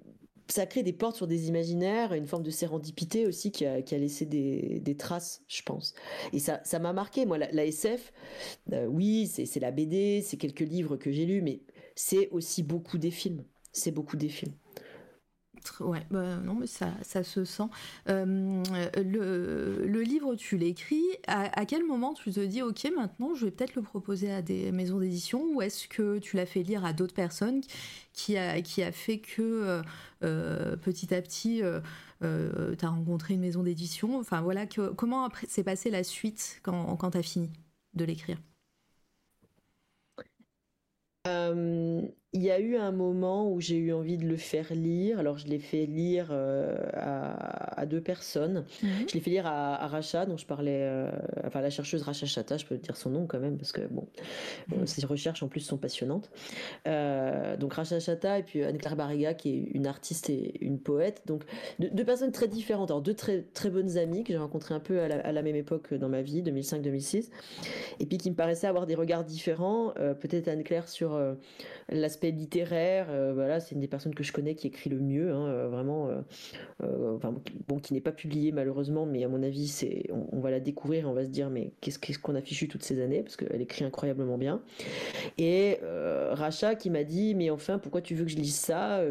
ça 0.48 0.66
crée 0.66 0.84
des 0.84 0.94
portes 0.94 1.18
sur 1.18 1.28
des 1.28 1.50
imaginaires, 1.50 2.14
une 2.14 2.26
forme 2.26 2.44
de 2.44 2.52
sérendipité 2.52 3.26
aussi 3.26 3.52
qui 3.52 3.66
a, 3.66 3.82
laissé 3.92 4.26
des, 4.26 4.96
traces, 4.98 5.44
je 5.48 5.62
pense. 5.62 5.94
Et 6.34 6.40
ça, 6.40 6.62
ça 6.64 6.80
m'a 6.80 6.94
marqué. 6.94 7.26
Moi, 7.26 7.38
la, 7.38 7.66
SF, 7.66 8.14
euh, 8.72 8.86
oui, 8.86 9.28
c'est 9.28 9.60
la 9.60 9.72
BD, 9.72 10.22
c'est 10.22 10.38
quelques 10.38 10.62
livres 10.62 10.96
que 10.96 11.12
j'ai 11.12 11.26
lus, 11.26 11.42
mais 11.42 11.60
c'est 11.98 12.30
aussi 12.30 12.64
beaucoup 12.64 12.98
des 12.98 13.12
films. 13.12 13.44
C'est 13.74 13.92
beaucoup 13.92 14.18
des 14.18 14.30
films. 14.30 14.54
Ouais, 15.82 16.06
bah, 16.12 16.38
non, 16.38 16.54
mais 16.54 16.68
ça, 16.68 16.94
ça 17.02 17.24
se 17.24 17.44
sent. 17.44 17.68
Euh, 18.08 18.64
le, 18.96 20.02
livre, 20.02 20.36
tu 20.36 20.58
l'écris. 20.58 21.04
À, 21.28 21.66
quel 21.66 21.84
moment 21.84 22.14
tu 22.14 22.32
te 22.32 22.40
dis, 22.40 22.62
ok, 22.62 22.90
maintenant, 22.96 23.36
je 23.36 23.46
vais 23.46 23.52
peut-être 23.52 23.76
le 23.76 23.82
proposer 23.82 24.32
à 24.32 24.42
des 24.42 24.72
maisons 24.72 25.00
d'édition, 25.00 25.44
ou 25.54 25.62
est-ce 25.62 25.88
que 25.88 26.20
tu 26.20 26.38
l'as 26.38 26.46
fait 26.46 26.64
lire 26.64 26.86
à 26.86 26.94
d'autres 26.94 27.16
personnes 27.16 27.62
qui 28.14 28.38
a, 28.38 28.62
qui 28.62 28.82
a 28.84 28.92
fait 28.92 29.20
que 29.20 29.42
euh, 29.42 29.82
euh, 30.24 30.78
petit 30.78 31.14
à 31.14 31.22
petit, 31.22 31.62
tu 32.22 32.26
as 32.86 32.90
rencontré 32.90 33.34
une 33.34 33.42
maison 33.42 33.64
d'édition? 33.64 34.20
Enfin 34.20 34.42
voilà, 34.42 34.66
comment 34.96 35.30
s'est 35.48 35.64
passée 35.64 35.90
la 35.90 36.04
suite 36.04 36.60
quand, 36.64 36.96
quand 36.96 37.12
tu 37.12 37.18
as 37.18 37.24
fini 37.24 37.50
de 37.96 38.06
l'écrire? 38.06 38.38
Euh, 41.28 42.02
il 42.38 42.44
y 42.44 42.52
a 42.52 42.60
eu 42.60 42.78
un 42.78 42.92
moment 42.92 43.52
où 43.52 43.60
j'ai 43.60 43.78
eu 43.78 43.92
envie 43.92 44.16
de 44.18 44.26
le 44.26 44.38
faire 44.38 44.72
lire. 44.72 45.18
Alors, 45.18 45.40
je 45.40 45.48
l'ai 45.48 45.58
fait 45.58 45.88
lire 45.88 46.28
euh, 46.30 46.78
à, 46.94 47.86
deux 47.88 48.00
personnes. 48.00 48.64
Mhm. 48.84 48.90
Je 49.10 49.14
l'ai 49.16 49.20
fait 49.22 49.32
lire 49.32 49.48
à, 49.48 49.84
à, 49.84 49.88
Racha, 49.88 50.28
dont 50.28 50.38
je 50.38 50.46
parlais, 50.46 50.82
euh, 50.84 51.10
enfin, 51.46 51.62
la 51.62 51.72
chercheuse 51.72 52.04
Racha 52.04 52.28
Chata, 52.28 52.58
je 52.58 52.66
peux 52.66 52.78
dire 52.78 52.96
son 52.96 53.10
nom 53.10 53.26
quand 53.26 53.40
même, 53.40 53.58
parce 53.58 53.72
que 53.72 53.82
bon, 53.90 54.08
mhm. 54.68 54.86
ses 54.86 55.04
recherches 55.08 55.42
en 55.42 55.48
plus 55.48 55.62
sont 55.62 55.78
passionnantes. 55.78 56.30
donc, 56.86 57.74
Racha 57.74 58.00
Chata 58.00 58.38
et 58.38 58.44
puis 58.44 58.64
Anne-Claire 58.64 58.96
Barriga, 58.96 59.34
qui 59.34 59.50
est 59.50 59.72
une 59.74 59.88
artiste 59.88 60.30
et 60.30 60.64
une 60.64 60.80
poète. 60.80 61.24
Donc, 61.26 61.42
deux, 61.80 62.06
personnes 62.06 62.32
très 62.32 62.48
différentes. 62.48 62.92
Alors, 62.92 63.02
deux 63.02 63.16
très, 63.16 63.42
très 63.42 63.72
bonnes 63.72 63.98
amies 63.98 64.24
que 64.24 64.32
j'ai 64.32 64.40
rencontrées 64.40 64.76
un 64.76 64.80
peu 64.80 65.00
à 65.00 65.08
la, 65.08 65.20
à 65.22 65.32
la, 65.32 65.42
même 65.42 65.56
époque 65.56 65.96
dans 65.96 66.10
ma 66.10 66.22
vie, 66.22 66.44
2005-2006. 66.44 67.30
Et 68.00 68.06
puis, 68.06 68.20
qui 68.20 68.30
me 68.30 68.36
paraissaient 68.36 68.68
avoir 68.68 68.86
des 68.86 68.96
regards 68.96 69.24
différents. 69.24 69.94
Peut-être 70.20 70.48
Anne-Claire 70.48 70.88
sur 70.88 71.20
l'aspect 71.90 72.27
littéraire, 72.32 73.08
euh, 73.10 73.32
voilà, 73.34 73.60
c'est 73.60 73.76
une 73.76 73.82
des 73.82 73.88
personnes 73.88 74.16
que 74.16 74.24
je 74.24 74.32
connais 74.32 74.56
qui 74.56 74.68
écrit 74.68 74.90
le 74.90 75.00
mieux, 75.00 75.32
hein, 75.32 75.48
euh, 75.48 75.68
vraiment, 75.70 76.10
euh, 76.82 77.16
enfin, 77.16 77.34
bon, 77.68 77.80
qui 77.80 77.94
n'est 77.94 78.02
pas 78.02 78.12
publié 78.12 78.52
malheureusement, 78.52 79.06
mais 79.06 79.24
à 79.24 79.28
mon 79.28 79.44
avis, 79.44 79.68
c'est, 79.68 80.06
on, 80.12 80.40
va 80.40 80.52
la 80.52 80.60
découvrir 80.60 81.10
on 81.10 81.14
va 81.14 81.24
se 81.24 81.30
dire, 81.30 81.50
mais 81.50 81.72
qu'est-ce, 81.82 82.20
qu'on 82.20 82.36
a 82.36 82.42
fichu 82.42 82.68
toutes 82.68 82.84
ces 82.84 83.02
années, 83.02 83.22
parce 83.24 83.36
qu'elle 83.36 83.62
écrit 83.62 83.86
incroyablement 83.86 84.38
bien. 84.38 84.62
Et 85.38 85.80
Racha 85.84 86.76
qui 86.76 86.90
m'a 86.90 87.04
dit, 87.04 87.36
mais 87.36 87.50
enfin, 87.50 87.80
pourquoi 87.80 88.02
tu 88.02 88.16
veux 88.16 88.26
que 88.26 88.32
je 88.32 88.38
lise 88.38 88.56
ça? 88.56 89.02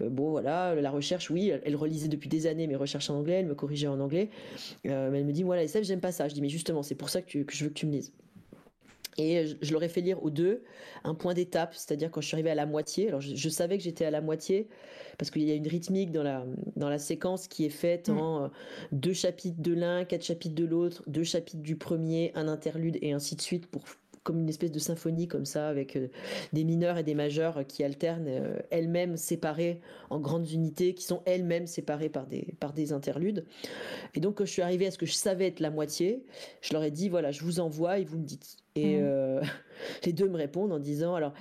Bon, 0.00 0.30
voilà, 0.30 0.74
la 0.74 0.90
recherche, 0.90 1.30
oui, 1.30 1.52
elle, 1.64 1.76
relisait 1.76 2.08
depuis 2.08 2.28
des 2.28 2.46
années 2.46 2.66
mes 2.66 2.76
recherches 2.76 3.10
en 3.10 3.18
anglais, 3.18 3.40
elle 3.40 3.46
me 3.46 3.54
corrigeait 3.54 3.88
en 3.88 4.00
anglais, 4.00 4.30
mais 4.84 4.90
elle 4.92 5.24
me 5.24 5.32
dit, 5.32 5.42
voilà, 5.42 5.62
SF, 5.62 5.84
j'aime 5.84 6.00
pas 6.00 6.12
ça. 6.12 6.28
Je 6.28 6.34
dis, 6.34 6.42
mais 6.42 6.48
justement, 6.48 6.82
c'est 6.82 6.94
pour 6.94 7.08
ça 7.08 7.22
que 7.22 7.30
je 7.30 7.64
veux 7.64 7.70
que 7.70 7.74
tu 7.74 7.86
me 7.86 7.92
lises. 7.92 8.12
Et 9.16 9.46
je, 9.60 9.72
leur 9.72 9.82
ai 9.82 9.88
fait 9.88 10.00
lire 10.00 10.22
aux 10.22 10.30
deux 10.30 10.62
un 11.04 11.14
point 11.14 11.34
d'étape, 11.34 11.74
c'est-à-dire 11.74 12.10
quand 12.10 12.20
je 12.20 12.26
suis 12.26 12.34
arrivée 12.34 12.50
à 12.50 12.54
la 12.54 12.66
moitié. 12.66 13.08
Alors 13.08 13.20
je, 13.20 13.48
savais 13.48 13.78
que 13.78 13.84
j'étais 13.84 14.04
à 14.04 14.10
la 14.10 14.20
moitié 14.20 14.68
parce 15.18 15.30
qu'il 15.30 15.42
y 15.42 15.50
a 15.50 15.54
une 15.54 15.68
rythmique 15.68 16.10
dans 16.10 16.22
la, 16.22 16.44
dans 16.76 16.88
la 16.88 16.98
séquence 16.98 17.46
qui 17.46 17.64
est 17.64 17.70
faite 17.70 18.08
mm. 18.08 18.18
en 18.18 18.44
euh, 18.44 18.48
deux 18.92 19.12
chapitres 19.12 19.62
de 19.62 19.72
l'un, 19.72 20.04
quatre 20.04 20.24
chapitres 20.24 20.56
de 20.56 20.64
l'autre, 20.64 21.02
deux 21.06 21.22
chapitres 21.22 21.62
du 21.62 21.76
premier, 21.76 22.32
un 22.34 22.48
interlude 22.48 22.98
et 23.02 23.12
ainsi 23.12 23.36
de 23.36 23.40
suite 23.40 23.66
pour 23.66 23.84
comme 24.24 24.40
une 24.40 24.48
espèce 24.48 24.72
de 24.72 24.78
symphonie 24.78 25.28
comme 25.28 25.44
ça 25.44 25.68
avec 25.68 25.96
euh, 25.96 26.08
des 26.52 26.64
mineurs 26.64 26.96
et 26.98 27.04
des 27.04 27.14
majeurs 27.14 27.64
qui 27.66 27.84
alternent 27.84 28.26
euh, 28.26 28.58
elles-mêmes 28.70 29.16
séparées 29.16 29.80
en 30.10 30.18
grandes 30.18 30.50
unités 30.50 30.94
qui 30.94 31.04
sont 31.04 31.22
elles-mêmes 31.26 31.66
séparées 31.66 32.08
par 32.08 32.26
des 32.26 32.54
par 32.58 32.72
des 32.72 32.92
interludes. 32.92 33.46
Et 34.14 34.20
donc 34.20 34.38
quand 34.38 34.46
je 34.46 34.50
suis 34.50 34.62
arrivée 34.62 34.86
à 34.86 34.90
ce 34.90 34.98
que 34.98 35.06
je 35.06 35.12
savais 35.12 35.46
être 35.46 35.60
la 35.60 35.70
moitié, 35.70 36.24
je 36.62 36.72
leur 36.72 36.82
ai 36.82 36.90
dit 36.90 37.08
voilà, 37.08 37.30
je 37.30 37.44
vous 37.44 37.60
envoie 37.60 37.98
et 37.98 38.04
vous 38.04 38.18
me 38.18 38.24
dites. 38.24 38.56
Et 38.76 38.96
mmh. 38.96 39.04
euh, 39.04 39.42
les 40.04 40.12
deux 40.12 40.28
me 40.28 40.36
répondent 40.36 40.72
en 40.72 40.80
disant 40.80 41.14
alors 41.14 41.34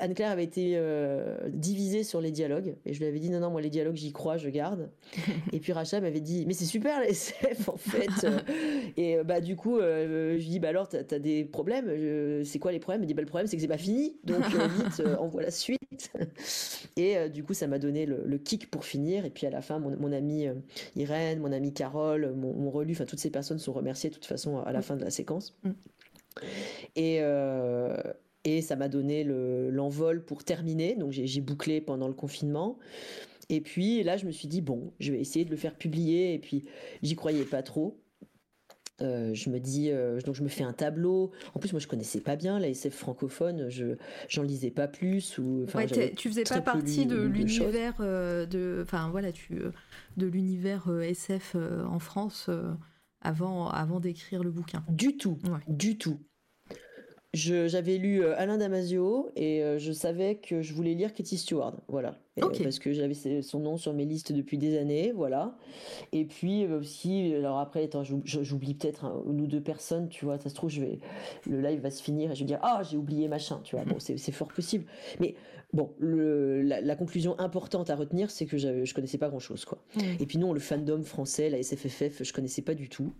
Anne-Claire 0.00 0.30
avait 0.30 0.44
été 0.44 0.72
euh, 0.74 1.36
divisée 1.48 2.04
sur 2.04 2.20
les 2.20 2.30
dialogues 2.30 2.76
et 2.84 2.92
je 2.92 2.98
lui 2.98 3.06
avais 3.06 3.18
dit 3.18 3.30
non 3.30 3.40
non 3.40 3.50
moi 3.50 3.60
les 3.60 3.70
dialogues 3.70 3.96
j'y 3.96 4.12
crois 4.12 4.36
je 4.36 4.48
garde. 4.48 4.90
Et 5.52 5.60
puis 5.60 5.72
Racha 5.72 6.00
m'avait 6.00 6.20
dit 6.20 6.44
mais 6.46 6.52
c'est 6.52 6.64
super 6.64 7.00
la 7.00 7.08
SF 7.08 7.68
en 7.68 7.76
fait. 7.76 8.26
Et 8.96 9.16
euh, 9.16 9.24
bah 9.24 9.40
du 9.40 9.56
coup 9.56 9.78
je 9.80 10.34
lui 10.36 10.46
dis 10.46 10.58
bah 10.58 10.68
alors 10.68 10.88
t'as 10.88 10.98
as 10.98 11.18
des 11.18 11.44
problèmes 11.44 12.44
c'est 12.44 12.58
quoi 12.58 12.72
les 12.72 12.78
problèmes? 12.78 13.02
Elle 13.02 13.08
dit 13.08 13.14
bah 13.14 13.22
le 13.22 13.28
problème 13.28 13.46
c'est 13.46 13.56
que 13.56 13.62
c'est 13.62 13.68
pas 13.68 13.78
fini. 13.78 14.16
Donc 14.24 14.44
vite 14.46 15.02
envoie 15.18 15.42
la 15.42 15.50
suite. 15.50 16.12
Et 16.96 17.28
du 17.28 17.44
coup 17.44 17.54
ça 17.54 17.66
m'a 17.66 17.78
donné 17.78 18.06
le, 18.06 18.38
kick 18.38 18.70
pour 18.70 18.84
finir. 18.84 19.24
Et 19.24 19.30
puis 19.30 19.46
à 19.46 19.50
la 19.50 19.62
fin 19.62 19.78
mon, 19.78 19.96
mon 19.96 20.12
amie 20.12 20.46
Irène 20.96 21.40
mon 21.40 21.52
amie 21.52 21.72
Carole 21.72 22.32
mon, 22.34 22.70
relu 22.70 22.92
enfin 22.92 23.04
toutes 23.04 23.20
ces 23.20 23.30
personnes 23.30 23.58
sont 23.58 23.72
remerciées 23.72 24.10
de 24.10 24.14
toute 24.14 24.26
façon 24.26 24.58
à 24.58 24.72
la 24.72 24.82
fin 24.82 24.96
de 24.96 25.04
la 25.04 25.10
séquence. 25.10 25.56
Mm. 25.64 25.70
Et, 26.96 27.18
euh, 27.20 27.96
et 28.44 28.62
ça 28.62 28.76
m'a 28.76 28.88
donné 28.88 29.24
l'envol 29.24 30.24
pour 30.24 30.44
terminer. 30.44 30.94
Donc 30.94 31.12
j'ai 31.12 31.40
bouclé 31.40 31.80
pendant 31.80 32.08
le 32.08 32.14
confinement. 32.14 32.78
Et 33.50 33.60
puis 33.60 34.02
là, 34.02 34.16
je 34.16 34.26
me 34.26 34.30
suis 34.30 34.48
dit, 34.48 34.60
bon, 34.60 34.92
je 35.00 35.12
vais 35.12 35.20
essayer 35.20 35.44
de 35.44 35.50
le 35.50 35.56
faire 35.56 35.74
publier. 35.74 36.34
Et 36.34 36.38
puis, 36.38 36.66
j'y 37.02 37.16
croyais 37.16 37.44
pas 37.44 37.62
trop. 37.62 37.98
Euh, 39.00 39.32
je 39.32 39.48
me 39.48 39.60
dis, 39.60 39.90
euh, 39.90 40.20
donc 40.20 40.34
je 40.34 40.42
me 40.42 40.48
fais 40.48 40.64
un 40.64 40.72
tableau. 40.72 41.30
En 41.54 41.60
plus, 41.60 41.72
moi, 41.72 41.80
je 41.80 41.86
connaissais 41.86 42.20
pas 42.20 42.36
bien 42.36 42.58
la 42.58 42.68
SF 42.68 42.94
francophone. 42.94 43.68
Je 43.70 43.96
j'en 44.28 44.42
lisais 44.42 44.70
pas 44.70 44.88
plus 44.88 45.38
ou. 45.38 45.66
Ouais, 45.74 45.86
tu 46.14 46.28
faisais 46.28 46.42
pas 46.42 46.60
partie 46.60 47.06
de 47.06 47.16
l'univers 47.16 47.96
de, 47.98 48.80
enfin 48.82 49.08
voilà, 49.10 49.30
tu 49.32 49.60
de 50.16 50.26
l'univers 50.26 50.90
SF 51.00 51.54
en 51.88 52.00
France 52.00 52.50
avant 53.20 53.68
avant 53.68 54.00
d'écrire 54.00 54.42
le 54.42 54.50
bouquin. 54.50 54.84
Du 54.88 55.16
tout, 55.16 55.38
du 55.68 55.96
tout 55.96 56.18
j'avais 57.34 57.98
lu 57.98 58.22
euh, 58.22 58.38
Alain 58.38 58.56
Damasio 58.56 59.30
et 59.36 59.62
euh, 59.62 59.78
je 59.78 59.92
savais 59.92 60.36
que 60.36 60.62
je 60.62 60.72
voulais 60.72 60.94
lire 60.94 61.12
Katie 61.12 61.36
Stewart, 61.36 61.74
voilà. 61.88 62.16
Parce 62.62 62.78
que 62.78 62.92
j'avais 62.92 63.42
son 63.42 63.58
nom 63.58 63.76
sur 63.76 63.92
mes 63.92 64.04
listes 64.04 64.32
depuis 64.32 64.58
des 64.58 64.78
années, 64.78 65.12
voilà. 65.14 65.56
Et 66.12 66.24
puis 66.24 66.64
euh, 66.64 66.78
aussi, 66.78 67.34
alors 67.34 67.58
après, 67.58 67.84
attends, 67.84 68.02
j'oublie 68.04 68.74
peut-être 68.74 69.04
une 69.28 69.42
ou 69.42 69.46
deux 69.46 69.60
personnes, 69.60 70.08
tu 70.08 70.24
vois. 70.24 70.38
Ça 70.38 70.48
se 70.48 70.54
trouve, 70.54 70.70
je 70.70 70.80
vais, 70.80 71.00
le 71.46 71.60
live 71.60 71.80
va 71.80 71.90
se 71.90 72.02
finir 72.02 72.30
et 72.30 72.34
je 72.34 72.40
vais 72.40 72.46
dire 72.46 72.60
ah 72.62 72.82
j'ai 72.88 72.96
oublié 72.96 73.28
machin, 73.28 73.60
tu 73.62 73.76
vois. 73.76 73.84
Bon, 73.84 73.96
c'est 73.98 74.32
fort 74.32 74.48
possible. 74.48 74.84
Mais 75.20 75.34
Bon, 75.74 75.94
la, 76.00 76.96
conclusion 76.96 77.38
importante 77.38 77.90
à 77.90 77.96
retenir, 77.96 78.30
c'est 78.30 78.46
que 78.46 78.56
je 78.56 78.94
connaissais 78.94 79.18
pas 79.18 79.28
grand 79.28 79.38
chose, 79.38 79.66
quoi. 79.66 79.84
Et 80.18 80.24
puis 80.24 80.38
non, 80.38 80.54
le 80.54 80.60
fandom 80.60 81.02
français, 81.02 81.50
la 81.50 81.62
SFFF, 81.62 82.22
je 82.22 82.32
connaissais 82.32 82.62
pas 82.62 82.74
du 82.74 82.88
tout. 82.88 83.12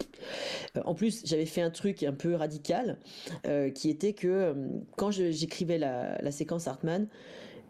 Euh, 0.76 0.80
en 0.86 0.94
plus, 0.94 1.22
j'avais 1.26 1.44
fait 1.44 1.60
un 1.60 1.70
truc 1.70 2.02
un 2.02 2.14
peu 2.14 2.34
radical, 2.34 2.98
euh, 3.46 3.68
qui 3.68 3.90
était 3.90 4.14
que 4.14 4.28
euh, 4.28 4.54
quand 4.96 5.10
j'écrivais 5.10 5.76
la, 5.76 6.30
séquence 6.30 6.68
Hartman, 6.68 7.08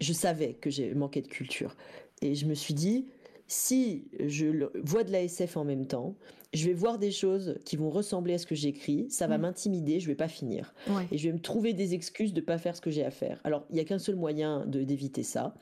je 0.01 0.13
savais 0.13 0.55
que 0.55 0.71
j'ai 0.71 0.95
manqué 0.95 1.23
de 1.23 1.29
culture. 1.29 1.75
Et 2.23 2.37
je 2.37 2.47
me 2.47 2.55
suis 2.55 2.75
dit, 2.75 3.07
si 3.49 4.07
je 4.21 4.69
vois 4.85 5.03
de 5.03 5.11
la 5.11 5.23
SF 5.23 5.57
en 5.57 5.65
même 5.65 5.87
temps, 5.87 6.15
je 6.55 6.67
vais 6.67 6.73
voir 6.73 6.99
des 6.99 7.10
choses 7.10 7.59
qui 7.65 7.77
vont 7.77 7.91
ressembler 7.91 8.35
à 8.35 8.39
ce 8.39 8.47
que 8.47 8.55
j'écris, 8.55 9.07
ça 9.10 9.27
va 9.27 9.36
mm. 9.36 9.43
m'intimider, 9.43 10.01
je 10.01 10.07
vais 10.07 10.15
pas 10.15 10.28
finir. 10.28 10.75
Et 11.12 11.18
je 11.18 11.28
vais 11.28 11.35
me 11.35 11.41
trouver 11.41 11.75
des 11.75 11.93
excuses 11.93 12.33
de 12.33 12.41
pas 12.41 12.57
faire 12.57 12.75
ce 12.75 12.81
que 12.81 12.91
j'ai 12.91 13.05
à 13.05 13.10
faire. 13.10 13.39
Alors, 13.44 13.67
il 13.70 13.77
y 13.77 13.81
a 13.81 13.85
qu'un 13.85 13.99
seul 13.99 14.17
moyen 14.17 14.65
de 14.67 14.83
d'éviter 14.83 15.23
ça. 15.23 15.55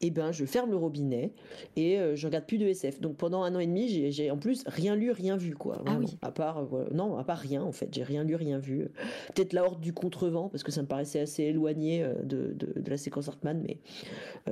Et 0.00 0.08
eh 0.08 0.10
ben, 0.10 0.32
je 0.32 0.44
ferme 0.44 0.70
le 0.70 0.76
robinet 0.76 1.32
et 1.76 1.98
euh, 1.98 2.14
je 2.14 2.26
regarde 2.26 2.44
plus 2.44 2.58
de 2.58 2.66
SF. 2.66 3.00
Donc 3.00 3.16
pendant 3.16 3.42
un 3.42 3.54
an 3.54 3.58
et 3.58 3.66
demi, 3.66 4.12
j'ai 4.12 4.30
en 4.30 4.36
plus 4.36 4.64
rien 4.66 4.94
lu, 4.96 5.10
rien 5.10 5.36
vu 5.36 5.54
quoi. 5.54 5.82
Ah 5.86 5.96
oui. 5.98 6.18
À 6.20 6.30
part 6.30 6.58
euh, 6.74 6.88
non, 6.92 7.16
à 7.16 7.24
part 7.24 7.38
rien 7.38 7.62
en 7.62 7.72
fait, 7.72 7.88
j'ai 7.92 8.02
rien 8.02 8.22
lu, 8.22 8.34
rien 8.34 8.58
vu. 8.58 8.88
Peut-être 9.34 9.54
la 9.54 9.64
horde 9.64 9.80
du 9.80 9.94
contrevent 9.94 10.50
parce 10.50 10.62
que 10.62 10.72
ça 10.72 10.82
me 10.82 10.86
paraissait 10.86 11.20
assez 11.20 11.44
éloigné 11.44 12.02
euh, 12.02 12.14
de, 12.22 12.52
de, 12.52 12.80
de 12.80 12.90
la 12.90 12.98
séquence 12.98 13.28
Hartman, 13.28 13.62
mais 13.66 13.78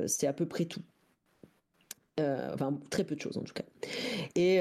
c'est 0.07 0.27
à 0.27 0.33
peu 0.33 0.47
près 0.47 0.65
tout. 0.65 0.81
enfin, 2.19 2.79
très 2.91 3.05
peu 3.05 3.15
de 3.15 3.21
choses 3.21 3.37
en 3.37 3.43
tout 3.43 3.53
cas. 3.53 3.65
Et 4.37 4.61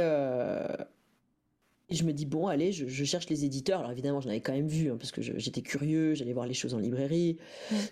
et 1.91 1.95
je 1.95 2.05
me 2.05 2.13
dis, 2.13 2.25
bon, 2.25 2.47
allez, 2.47 2.71
je, 2.71 3.03
cherche 3.03 3.29
les 3.29 3.43
éditeurs. 3.43 3.79
Alors 3.79 3.91
évidemment, 3.91 4.21
j'en 4.21 4.29
avais 4.29 4.39
quand 4.39 4.53
même 4.53 4.67
vu, 4.67 4.89
hein, 4.89 4.95
parce 4.97 5.11
que 5.11 5.21
j'étais 5.21 5.61
curieux, 5.61 6.15
j'allais 6.15 6.31
voir 6.31 6.47
les 6.47 6.53
choses 6.53 6.73
en 6.73 6.79
librairie. 6.79 7.37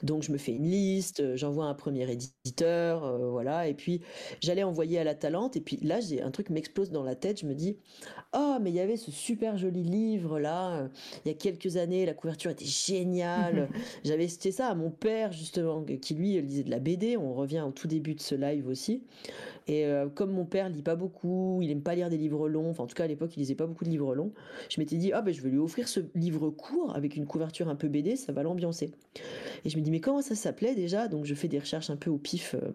Donc 0.04 0.24
je 0.24 0.32
me 0.32 0.38
fais 0.38 0.54
une 0.54 0.70
liste, 0.70 1.20
euh, 1.20 1.36
j'envoie 1.36 1.66
un 1.66 1.74
premier 1.74 2.10
éditeur, 2.10 3.04
euh, 3.04 3.30
voilà. 3.30 3.68
Et 3.68 3.74
puis 3.74 4.02
j'allais 4.40 4.64
envoyer 4.64 5.00
à 5.00 5.04
la 5.04 5.16
Talente. 5.16 5.58
Et 5.58 5.62
puis 5.62 5.78
là, 5.82 6.00
j'ai 6.00 6.22
un 6.22 6.32
truc 6.32 6.50
m'explose 6.50 6.92
dans 6.92 7.04
la 7.04 7.16
tête. 7.16 7.42
Je 7.42 7.46
me 7.46 7.54
dis, 7.54 7.78
oh, 8.34 8.58
mais 8.62 8.72
il 8.72 8.76
y 8.76 8.80
avait 8.80 8.98
ce 8.98 9.12
super 9.12 9.58
joli 9.58 9.84
livre 9.84 10.40
là, 10.40 10.82
euh, 10.82 10.88
il 11.26 11.30
y 11.30 11.32
a 11.32 11.38
quelques 11.38 11.78
années, 11.78 12.06
la 12.06 12.14
couverture 12.14 12.52
était 12.52 12.66
géniale. 12.66 13.70
J'avais 14.04 14.28
cité 14.28 14.52
ça 14.52 14.68
à 14.68 14.76
mon 14.76 14.92
père, 14.92 15.32
justement, 15.32 15.84
qui 15.84 16.14
lui 16.14 16.42
lisait 16.42 16.64
de 16.64 16.72
la 16.72 16.80
BD. 16.80 17.18
On 17.18 17.34
revient 17.34 17.64
au 17.68 17.72
tout 17.72 17.88
début 17.88 18.16
de 18.16 18.22
ce 18.22 18.36
live 18.36 18.68
aussi. 18.68 19.04
Et 19.68 19.86
comme 20.16 20.32
mon 20.32 20.46
père 20.46 20.68
lit 20.68 20.82
pas 20.82 20.96
beaucoup, 20.96 21.60
il 21.62 21.70
aime 21.70 21.84
pas 21.84 21.94
lire 21.94 22.10
des 22.10 22.18
livres 22.18 22.50
longs, 22.50 22.72
enfin 22.72 22.84
en 22.84 22.88
tout 22.88 22.96
cas 22.96 23.04
à 23.04 23.08
l'époque 23.08 23.38
il 23.38 23.42
lisait 23.42 23.54
pas 23.54 23.68
beaucoup 23.68 23.86
de 23.86 23.90
livre 23.90 24.16
long, 24.16 24.32
je 24.68 24.80
m'étais 24.80 24.96
dit, 24.96 25.14
ah 25.14 25.22
ben 25.22 25.32
je 25.32 25.42
vais 25.42 25.50
lui 25.50 25.60
offrir 25.60 25.88
ce 25.88 26.00
livre 26.16 26.50
court 26.50 26.96
avec 26.96 27.16
une 27.16 27.28
couverture 27.28 27.70
un 27.70 27.76
peu 27.76 27.88
BD, 27.88 28.16
ça 28.16 28.32
va 28.32 28.42
l'ambiancer. 28.42 28.92
Et 29.66 29.70
je 29.70 29.78
me 29.78 29.84
dis, 29.84 29.92
mais 29.92 30.00
comment 30.00 30.22
ça 30.22 30.36
s'appelait 30.36 30.76
déjà? 30.76 31.08
Donc 31.08 31.26
je 31.26 31.36
fais 31.36 31.48
des 31.48 31.60
recherches 31.60 31.90
un 31.90 31.98
peu 31.98 32.10
au 32.10 32.18
pif. 32.18 32.56
Euh. 32.56 32.72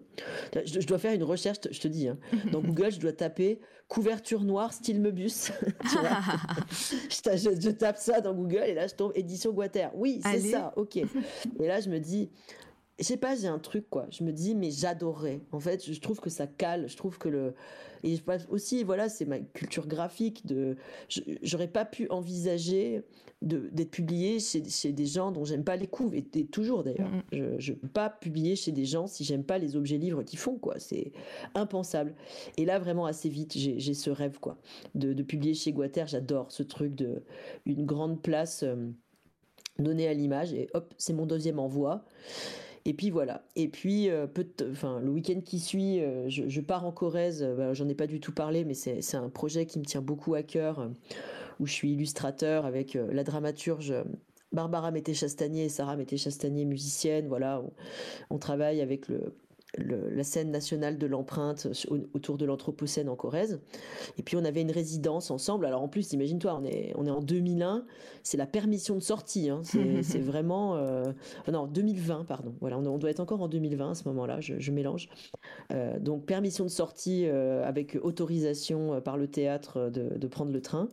Je, 0.65 0.85
dois 0.85 0.97
faire 0.97 1.13
une 1.13 1.23
recherche, 1.23 1.57
je 1.69 1.79
te 1.79 1.87
dis, 1.87 2.07
hein. 2.07 2.17
dans 2.51 2.61
Google, 2.61 2.91
je 2.91 2.99
dois 2.99 3.13
taper 3.13 3.59
couverture 3.87 4.43
noire 4.43 4.73
style 4.73 4.99
Mebus. 5.01 5.51
je, 7.09 7.59
je, 7.59 7.69
tape 7.69 7.97
ça 7.97 8.21
dans 8.21 8.33
Google 8.33 8.63
et 8.65 8.73
là 8.73 8.87
je 8.87 8.95
tombe 8.95 9.11
édition 9.15 9.51
Guater. 9.51 9.89
Oui, 9.95 10.21
c'est 10.23 10.39
ça, 10.39 10.73
ok. 10.75 10.97
Et 10.97 11.07
là 11.59 11.79
je 11.79 11.89
me 11.89 11.99
dis, 11.99 12.29
je 12.99 13.03
sais 13.03 13.17
pas, 13.17 13.35
j'ai 13.35 13.47
un 13.47 13.59
truc 13.59 13.89
quoi. 13.89 14.07
Je 14.11 14.23
me 14.23 14.31
dis 14.31 14.55
mais 14.55 14.71
j'adorerais. 14.71 15.41
En 15.51 15.59
fait, 15.59 15.91
je 15.91 15.99
trouve 15.99 16.19
que 16.19 16.29
ça 16.29 16.47
cale. 16.47 16.87
Je 16.87 16.97
trouve 16.97 17.17
que 17.17 17.29
le 17.29 17.53
et 18.03 18.19
aussi 18.49 18.83
voilà, 18.83 19.09
c'est 19.09 19.25
ma 19.25 19.39
culture 19.39 19.87
graphique. 19.87 20.45
De, 20.45 20.77
j'aurais 21.41 21.67
pas 21.67 21.85
pu 21.85 22.07
envisager 22.09 23.03
d'être 23.45 23.91
publié 23.91 24.39
chez, 24.39 24.63
chez, 24.67 24.91
des 24.91 25.05
gens 25.05 25.31
dont 25.31 25.45
j'aime 25.45 25.63
pas 25.63 25.75
les 25.75 25.87
couves 25.87 26.15
et, 26.15 26.23
toujours 26.45 26.83
d'ailleurs. 26.83 27.11
Je, 27.31 27.57
je 27.59 27.73
peux 27.73 27.87
pas 27.87 28.09
publier 28.09 28.55
chez 28.55 28.71
des 28.71 28.85
gens 28.85 29.07
si 29.07 29.23
j'aime 29.23 29.43
pas 29.43 29.57
les 29.57 29.75
objets 29.75 29.97
livres 29.97 30.23
qu'ils 30.23 30.39
font 30.39 30.57
quoi. 30.57 30.79
C'est 30.79 31.11
impensable. 31.53 32.15
Et 32.57 32.65
là 32.65 32.79
vraiment 32.79 33.05
assez 33.05 33.29
vite, 33.29 33.53
j'ai 33.55 33.93
ce 33.93 34.09
rêve 34.09 34.39
quoi 34.39 34.57
de, 34.95 35.13
de 35.13 35.23
publier 35.23 35.53
chez 35.53 35.71
Guater. 35.71 36.07
J'adore 36.07 36.51
ce 36.51 36.63
truc 36.63 36.95
de 36.95 37.23
une 37.65 37.85
grande 37.85 38.21
place. 38.21 38.63
Euh, 38.63 38.75
donnée 39.79 40.07
à 40.07 40.13
l'image 40.13 40.53
et 40.53 40.69
hop, 40.73 40.93
c'est 40.97 41.13
mon 41.13 41.25
deuxième 41.25 41.59
envoi. 41.59 42.05
Et 42.87 42.93
puis 42.93 43.09
voilà. 43.09 43.43
Et 43.55 43.67
puis, 43.67 44.09
euh, 44.09 44.27
enfin, 44.71 44.99
le 44.99 45.09
week-end 45.09 45.41
qui 45.43 45.59
suit, 45.59 46.01
euh, 46.01 46.29
je, 46.29 46.61
pars 46.61 46.85
en 46.85 46.91
Corrèze. 46.91 47.41
Euh, 47.41 47.55
bah, 47.55 47.73
j'en 47.73 47.89
ai 47.89 47.95
pas 47.95 48.05
du 48.05 48.19
tout 48.19 48.31
parlé, 48.31 48.63
mais 48.63 48.75
c'est 48.75 49.15
un 49.15 49.29
projet 49.29 49.65
qui 49.65 49.79
me 49.79 49.85
tient 49.85 50.01
beaucoup 50.01 50.35
à 50.35 50.43
cœur, 50.43 50.91
où 51.59 51.65
je 51.65 51.73
suis 51.73 51.91
illustrateur 51.91 52.65
avec 52.65 52.97
la 53.11 53.23
dramaturge 53.23 53.93
Barbara 54.51 54.91
Mété-Chastanier 54.91 55.65
et 55.65 55.69
Sarah 55.69 55.95
Mété-Chastanier, 55.95 56.65
musicienne. 56.65 57.27
Voilà, 57.27 57.61
on, 58.29 58.37
travaille 58.37 58.81
avec 58.81 59.07
le, 59.07 59.35
la 59.77 60.23
scène 60.23 60.51
nationale 60.51 60.97
de 60.97 61.07
l'empreinte 61.07 61.67
autour 62.13 62.37
de 62.37 62.45
l'Anthropocène 62.45 63.09
en 63.09 63.15
Corrèze. 63.15 63.59
Et 64.17 64.23
puis 64.23 64.37
on 64.37 64.45
avait 64.45 64.61
une 64.61 64.71
résidence 64.71 65.31
ensemble. 65.31 65.65
Alors 65.65 65.81
en 65.81 65.87
plus, 65.87 66.13
imagine-toi, 66.13 66.59
on 66.61 66.65
est, 66.65 66.93
on 66.95 67.05
est 67.05 67.11
en 67.11 67.21
2001, 67.21 67.85
c'est 68.23 68.37
la 68.37 68.45
permission 68.45 68.95
de 68.95 69.01
sortie. 69.01 69.49
Hein. 69.49 69.61
C'est 69.63 70.19
vraiment... 70.19 70.75
Euh... 70.75 71.03
Non, 71.51 71.67
2020, 71.67 72.25
pardon. 72.25 72.53
Voilà, 72.59 72.77
on, 72.77 72.97
doit 72.97 73.09
être 73.09 73.19
encore 73.19 73.41
en 73.41 73.47
2020 73.47 73.91
à 73.91 73.95
ce 73.95 74.07
moment-là, 74.09 74.39
je, 74.41 74.71
mélange. 74.71 75.09
Euh, 75.71 75.99
donc 75.99 76.25
permission 76.25 76.65
de 76.65 76.69
sortie 76.69 77.25
euh, 77.27 77.63
avec 77.65 77.97
autorisation 78.01 78.99
par 79.01 79.17
le 79.17 79.27
théâtre 79.27 79.89
de, 79.89 80.17
de 80.17 80.27
prendre 80.27 80.51
le 80.51 80.61
train. 80.61 80.89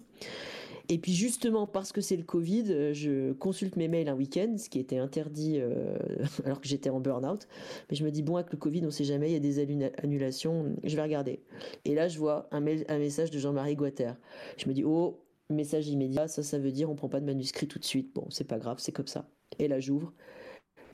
Et 0.89 0.99
puis 0.99 1.13
justement 1.13 1.67
parce 1.67 1.93
que 1.93 2.01
c'est 2.01 2.17
le 2.17 2.23
Covid, 2.23 2.65
euh, 2.71 2.93
je 2.93 3.33
consulte 3.33 3.77
mes 3.77 3.89
mails 3.89 4.09
un 4.09 4.15
week-end, 4.15 4.57
ce 4.59 4.69
qui 4.69 4.79
était 4.79 4.99
interdit 4.99 5.59
euh, 5.59 5.97
alors 6.45 6.61
que 6.61 6.69
j'étais 6.69 6.91
en 6.91 7.01
burn-out. 7.01 7.47
Mais 7.91 7.97
je 7.97 8.05
me 8.05 8.11
dis 8.11 8.23
bon 8.23 8.37
avec 8.37 8.53
le 8.53 8.59
Covid, 8.59 8.85
on 8.87 8.91
sait 8.91 9.05
jamais, 9.05 9.31
il 9.31 9.33
y 9.33 9.37
a 9.37 9.41
des 9.41 9.59
annulations, 10.03 10.75
je 10.83 10.97
vais 10.97 11.03
regarder. 11.03 11.41
Et 11.85 11.95
là 11.95 12.09
je 12.09 12.19
vois 12.19 12.49
un, 12.51 12.61
mail, 12.61 12.85
un 12.89 12.99
message 12.99 13.31
de 13.31 13.39
Jean-Marie 13.39 13.77
Guater. 13.77 14.15
Je 14.57 14.69
me 14.69 14.75
dis 14.75 14.85
oh 14.85 15.21
message 15.51 15.89
immédiat, 15.89 16.29
ça 16.29 16.43
ça 16.43 16.59
veut 16.59 16.73
dire 16.73 16.91
on 16.91 16.95
prend 16.95 17.09
pas 17.09 17.21
de 17.21 17.27
manuscrit 17.27 17.67
tout 17.67 17.79
de 17.79 17.85
suite. 17.85 18.15
Bon 18.15 18.27
c'est 18.31 18.47
pas 18.47 18.59
grave, 18.59 18.79
c'est 18.79 18.93
comme 18.93 19.07
ça. 19.07 19.29
Et 19.59 19.69
là 19.69 19.81
j'ouvre 19.81 20.13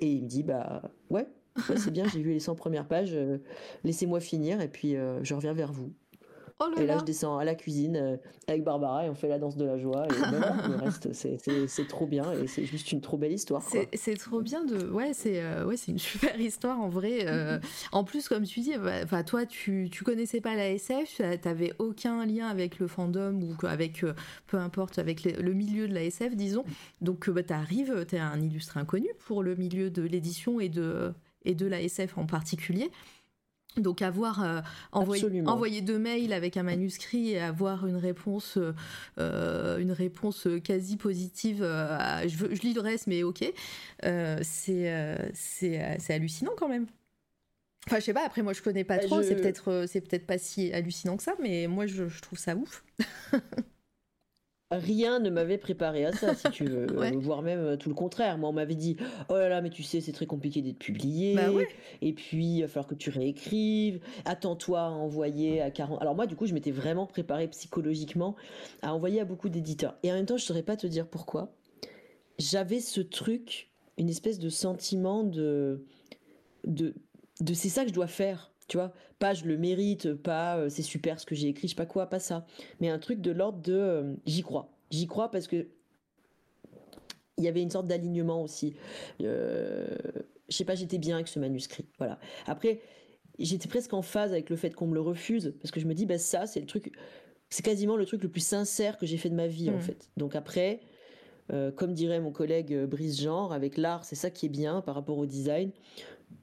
et 0.01 0.13
il 0.13 0.23
me 0.23 0.29
dit 0.29 0.43
bah 0.43 0.83
ouais, 1.11 1.27
c'est 1.77 1.91
bien, 1.91 2.07
j'ai 2.09 2.23
vu 2.23 2.33
les 2.33 2.41
100 2.41 2.55
premières 2.55 2.87
pages, 2.87 3.15
euh, 3.15 3.39
laissez-moi 3.85 4.21
finir 4.21 4.61
et 4.61 4.69
puis 4.69 4.95
je 5.23 5.35
reviens 5.35 5.55
vers 5.55 5.73
vous. 5.73 5.93
Oh 6.61 6.67
et 6.77 6.87
là, 6.87 6.99
je 6.99 7.05
descends 7.05 7.39
à 7.39 7.45
la 7.45 7.55
cuisine 7.55 7.97
euh, 7.97 8.17
avec 8.49 8.65
Barbara 8.65 9.07
et 9.07 9.09
on 9.09 9.15
fait 9.15 9.29
la 9.29 9.39
danse 9.39 9.57
de 9.57 9.65
la 9.65 9.79
joie. 9.79 10.07
Et 10.07 10.09
le 10.69 10.77
reste, 10.77 11.13
c'est 11.13 11.89
trop 11.89 12.07
bien 12.07 12.33
et 12.33 12.49
c'est 12.49 12.65
juste 12.65 12.91
une 12.91 13.01
trop 13.01 13.17
belle 13.17 13.33
histoire. 13.33 13.63
C'est 13.95 14.17
trop 14.17 14.41
bien 14.41 14.65
de. 14.65 14.89
Ouais, 14.91 15.13
c'est 15.15 15.41
euh, 15.41 15.65
ouais, 15.65 15.77
une 15.87 15.99
super 15.99 16.39
histoire 16.41 16.81
en 16.81 16.89
vrai. 16.89 17.27
Euh. 17.29 17.61
en 17.93 18.03
plus, 18.03 18.29
comme 18.29 18.43
tu 18.43 18.59
dis, 18.59 18.75
bah, 18.77 19.23
toi, 19.23 19.47
tu, 19.47 19.89
tu 19.93 20.03
connaissais 20.03 20.41
pas 20.41 20.57
la 20.57 20.71
SF, 20.71 21.21
t'avais 21.41 21.73
aucun 21.79 22.27
lien 22.27 22.49
avec 22.49 22.81
le 22.81 22.89
fandom 22.89 23.41
ou 23.41 23.67
avec, 23.67 24.05
peu 24.49 24.57
importe, 24.57 24.99
avec 24.99 25.23
le 25.25 25.53
milieu 25.53 25.87
de 25.87 25.95
la 25.95 26.03
SF, 26.03 26.35
disons. 26.35 26.65
Donc, 27.01 27.31
bah, 27.31 27.45
t'arrives, 27.45 28.05
t'es 28.07 28.19
un 28.19 28.41
illustre 28.41 28.79
inconnu 28.79 29.09
pour 29.27 29.45
le 29.45 29.55
milieu 29.55 29.91
de 29.91 30.03
l'édition 30.03 30.59
et 30.59 30.69
de, 30.69 31.13
et 31.45 31.55
de 31.55 31.67
la 31.67 31.81
SF 31.81 32.19
en 32.19 32.27
particulier. 32.27 32.91
Donc 33.79 34.03
avoir 34.03 34.43
euh, 34.43 34.61
envoyé, 34.93 35.81
deux 35.81 35.99
mails 35.99 36.33
avec 36.33 36.57
un 36.57 36.63
manuscrit 36.63 37.33
et 37.33 37.41
avoir 37.41 37.87
une 37.87 37.97
réponse, 37.97 38.59
euh, 39.19 39.79
une 39.79 39.93
réponse 39.93 40.49
quasi 40.65 40.97
positive, 40.97 41.63
euh, 41.63 42.27
je, 42.27 42.55
je, 42.55 42.63
lis 42.63 42.75
le 42.75 42.81
reste 42.81 43.07
mais 43.07 43.23
ok, 43.23 43.53
c'est 44.43 45.31
c'est 45.35 46.11
hallucinant 46.11 46.53
quand 46.57 46.69
même. 46.69 46.87
Enfin 47.87 48.01
je 48.01 48.05
sais 48.05 48.13
pas, 48.13 48.25
après 48.27 48.43
moi 48.43 48.53
je 48.53 48.63
connais 48.63 48.85
pas 48.85 48.99
bah, 48.99 49.05
trop, 49.05 49.23
c'est 49.23 49.37
peut-être 49.37 49.87
peut-être 49.87 50.27
pas 50.27 50.39
si 50.39 50.73
hallucinant 50.73 51.17
que 51.17 51.23
ça, 51.23 51.35
mais 51.41 51.67
moi 51.67 51.87
je, 51.87 52.09
je 52.09 52.21
trouve 52.21 52.39
ça 52.39 52.57
ouf. 52.57 52.85
rien 54.71 55.19
ne 55.19 55.31
m'avait 55.31 55.59
préparé 55.59 56.05
à 56.05 56.13
ça, 56.13 56.35
si 56.35 56.51
tu 56.51 56.65
veux, 56.65 56.87
voire 57.19 57.43
même 57.43 57.61
euh, 57.61 57.77
tout 57.77 57.89
le 57.89 57.95
contraire. 57.95 58.39
Moi, 58.39 58.51
on 58.51 58.53
m'avait 58.53 58.75
dit, 58.75 58.97
oh 59.29 59.35
là 59.35 59.49
là, 59.49 59.61
mais 59.61 59.71
tu 59.71 59.83
sais, 59.83 60.01
c'est 60.01 60.13
très 60.13 60.27
compliqué 60.27 60.61
d'être 60.61 60.79
publié, 60.79 61.35
bah 61.35 61.49
et 62.03 62.13
puis 62.13 62.57
il 62.57 62.61
va 62.63 62.69
falloir 62.69 62.87
que 62.87 62.95
tu 62.95 63.11
réécrives, 63.11 64.01
attends-toi 64.25 64.81
à 64.81 64.89
envoyer 64.89 65.61
à 65.63 65.71
40. 65.71 66.03
Alors 66.03 66.15
moi, 66.15 66.27
du 66.27 66.37
coup, 66.37 66.47
je 66.47 66.55
m'étais 66.55 66.71
vraiment 66.71 67.07
préparé 67.07 67.49
psychologiquement 67.49 68.37
à 68.83 68.95
envoyer 68.95 69.21
à 69.21 69.25
beaucoup 69.25 69.49
d'éditeurs. 69.49 69.97
Et 70.03 70.13
en 70.13 70.15
même 70.15 70.27
temps, 70.27 70.37
je 70.37 70.45
saurais 70.45 70.63
pas 70.63 70.77
te 70.77 70.87
dire 70.87 71.07
pourquoi. 71.07 71.55
J'avais 72.39 72.81
ce 72.81 73.01
truc, 73.01 73.71
une 73.97 74.09
espèce 74.09 74.39
de 74.39 74.49
sentiment 74.49 75.25
de, 75.25 75.85
de, 76.67 76.95
de 77.41 77.55
c'est 77.55 77.69
ça 77.69 77.83
que 77.83 77.89
je 77.89 77.95
dois 77.95 78.07
faire 78.07 78.53
tu 78.69 78.77
vois 78.77 78.93
pas 79.19 79.35
je 79.35 79.45
le 79.45 79.57
mérite 79.57 80.15
pas 80.15 80.59
euh, 80.59 80.69
c'est 80.69 80.83
super 80.83 81.19
ce 81.19 81.27
que 81.27 81.35
j'ai 81.35 81.49
écrit 81.49 81.67
je 81.67 81.73
sais 81.73 81.77
pas 81.77 81.87
quoi 81.87 82.09
pas 82.09 82.21
ça. 82.21 82.47
Mais 82.81 82.89
un 82.89 82.99
truc 82.99 83.21
de 83.21 83.33
l'ordre 83.33 83.61
de 83.61 83.73
euh, 83.73 84.15
j'y 84.27 84.43
crois. 84.43 84.71
J'y 84.91 85.07
crois 85.07 85.31
parce 85.31 85.49
que 85.49 85.67
il 87.37 87.45
y 87.45 87.49
avait 87.49 87.63
une 87.63 87.71
sorte 87.71 87.87
d'alignement 87.87 88.43
aussi. 88.43 88.75
Euh, 89.23 89.87
je 90.49 90.57
sais 90.57 90.65
pas 90.65 90.75
j'étais 90.75 90.99
bien 90.99 91.17
avec 91.17 91.29
ce 91.29 91.39
manuscrit 91.39 91.87
voilà. 91.99 92.19
Après 92.47 92.81
j'étais 93.39 93.69
presque 93.69 93.95
en 93.95 94.03
phase 94.03 94.33
avec 94.33 94.51
le 94.51 94.57
fait 94.57 94.75
qu'on 94.75 94.87
me 94.87 94.95
le 94.95 95.01
refuse 95.01 95.55
parce 95.61 95.71
que 95.71 95.81
je 95.81 95.87
me 95.87 95.95
dis 95.95 96.07
bah 96.07 96.19
ça 96.19 96.47
c'est 96.47 96.61
le 96.61 96.67
truc 96.67 96.93
c'est 97.51 97.65
quasiment 97.65 97.97
le 97.97 98.05
truc 98.05 98.23
le 98.23 98.29
plus 98.29 98.45
sincère 98.45 98.99
que 98.99 99.07
j'ai 99.07 99.17
fait 99.17 99.31
de 99.31 99.35
ma 99.35 99.47
vie 99.47 99.71
en 99.71 99.79
mmh. 99.79 99.81
fait. 99.81 100.11
Donc 100.17 100.37
après 100.37 100.81
comme 101.77 101.95
dirait 101.95 102.21
mon 102.21 102.31
collègue 102.31 102.85
Brice 102.85 103.23
Genre, 103.23 103.55
avec 103.55 103.79
l'art, 103.79 104.05
c'est 104.05 104.17
ça 104.17 104.29
qui 104.31 104.45
est 104.45 104.51
bien 104.51 104.83
par 104.83 104.95
rapport 104.95 105.17
au 105.17 105.25
design 105.25 105.71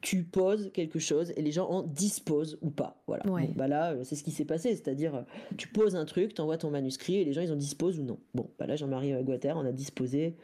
tu 0.06 0.24
poses 0.24 0.72
quelque 0.72 1.00
chose 1.00 1.34
et 1.36 1.42
les 1.42 1.52
gens 1.52 1.68
en 1.68 1.82
disposent 1.82 2.60
ou 2.62 2.70
pas. 2.70 3.02
Voilà. 3.08 3.24
bah 3.56 3.68
là, 3.68 3.94
euh, 3.94 4.04
c'est 4.04 4.16
ce 4.16 4.24
qui 4.24 4.30
s'est 4.30 4.46
passé, 4.46 4.76
c'est-à-dire 4.76 5.16
euh, 5.16 5.22
tu 5.58 5.68
poses 5.68 5.96
un 5.96 6.06
truc, 6.06 6.36
tu 6.36 6.42
envoies 6.42 6.60
ton 6.60 6.70
manuscrit 6.70 7.16
et 7.16 7.26
les 7.26 7.34
gens 7.34 7.42
ils 7.42 7.52
en 7.52 7.56
disposent 7.56 8.00
ou 8.00 8.04
non. 8.04 8.20
Bon, 8.36 8.52
bah 8.60 8.68
là 8.68 8.76
Jean-Marie 8.76 9.14
euh, 9.14 9.24
Guater 9.24 9.58
on 9.58 9.66
a 9.66 9.72
disposé 9.72 10.36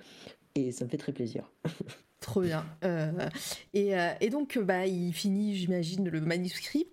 et 0.55 0.71
ça 0.71 0.83
me 0.83 0.89
fait 0.89 0.97
très 0.97 1.11
plaisir. 1.11 1.51
Trop 2.19 2.41
bien. 2.41 2.65
et, 3.73 3.93
et, 4.21 4.29
donc 4.29 4.59
bah 4.59 4.85
il 4.85 5.11
finit, 5.11 5.55
j'imagine, 5.55 6.07
le 6.07 6.21
manuscrit. 6.21 6.87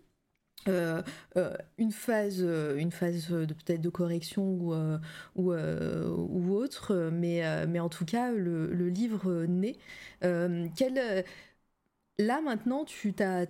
une 0.66 1.92
phase, 1.92 2.40
une 2.40 2.90
phase 2.90 3.28
de 3.30 3.52
peut-être 3.52 3.82
de 3.82 3.90
correction 3.90 4.42
ou, 4.42 4.74
ou, 5.36 5.52
ou, 5.52 6.54
autre, 6.54 7.10
mais, 7.12 7.66
mais 7.66 7.78
en 7.78 7.90
tout 7.90 8.06
cas, 8.06 8.32
le, 8.32 8.72
le 8.72 8.88
livre 8.88 9.44
naît. 9.44 9.76
quel, 10.22 11.24
Là 12.20 12.40
maintenant, 12.40 12.84
tu 12.84 13.14
as, 13.20 13.46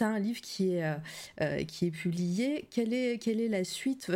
un 0.00 0.18
livre 0.18 0.40
qui 0.40 0.72
est, 0.72 0.84
euh, 0.84 0.94
euh, 1.42 1.64
qui 1.64 1.88
est 1.88 1.90
publié. 1.90 2.66
Quelle 2.70 2.94
est, 2.94 3.18
quelle 3.18 3.42
est 3.42 3.48
la 3.48 3.62
suite? 3.62 4.10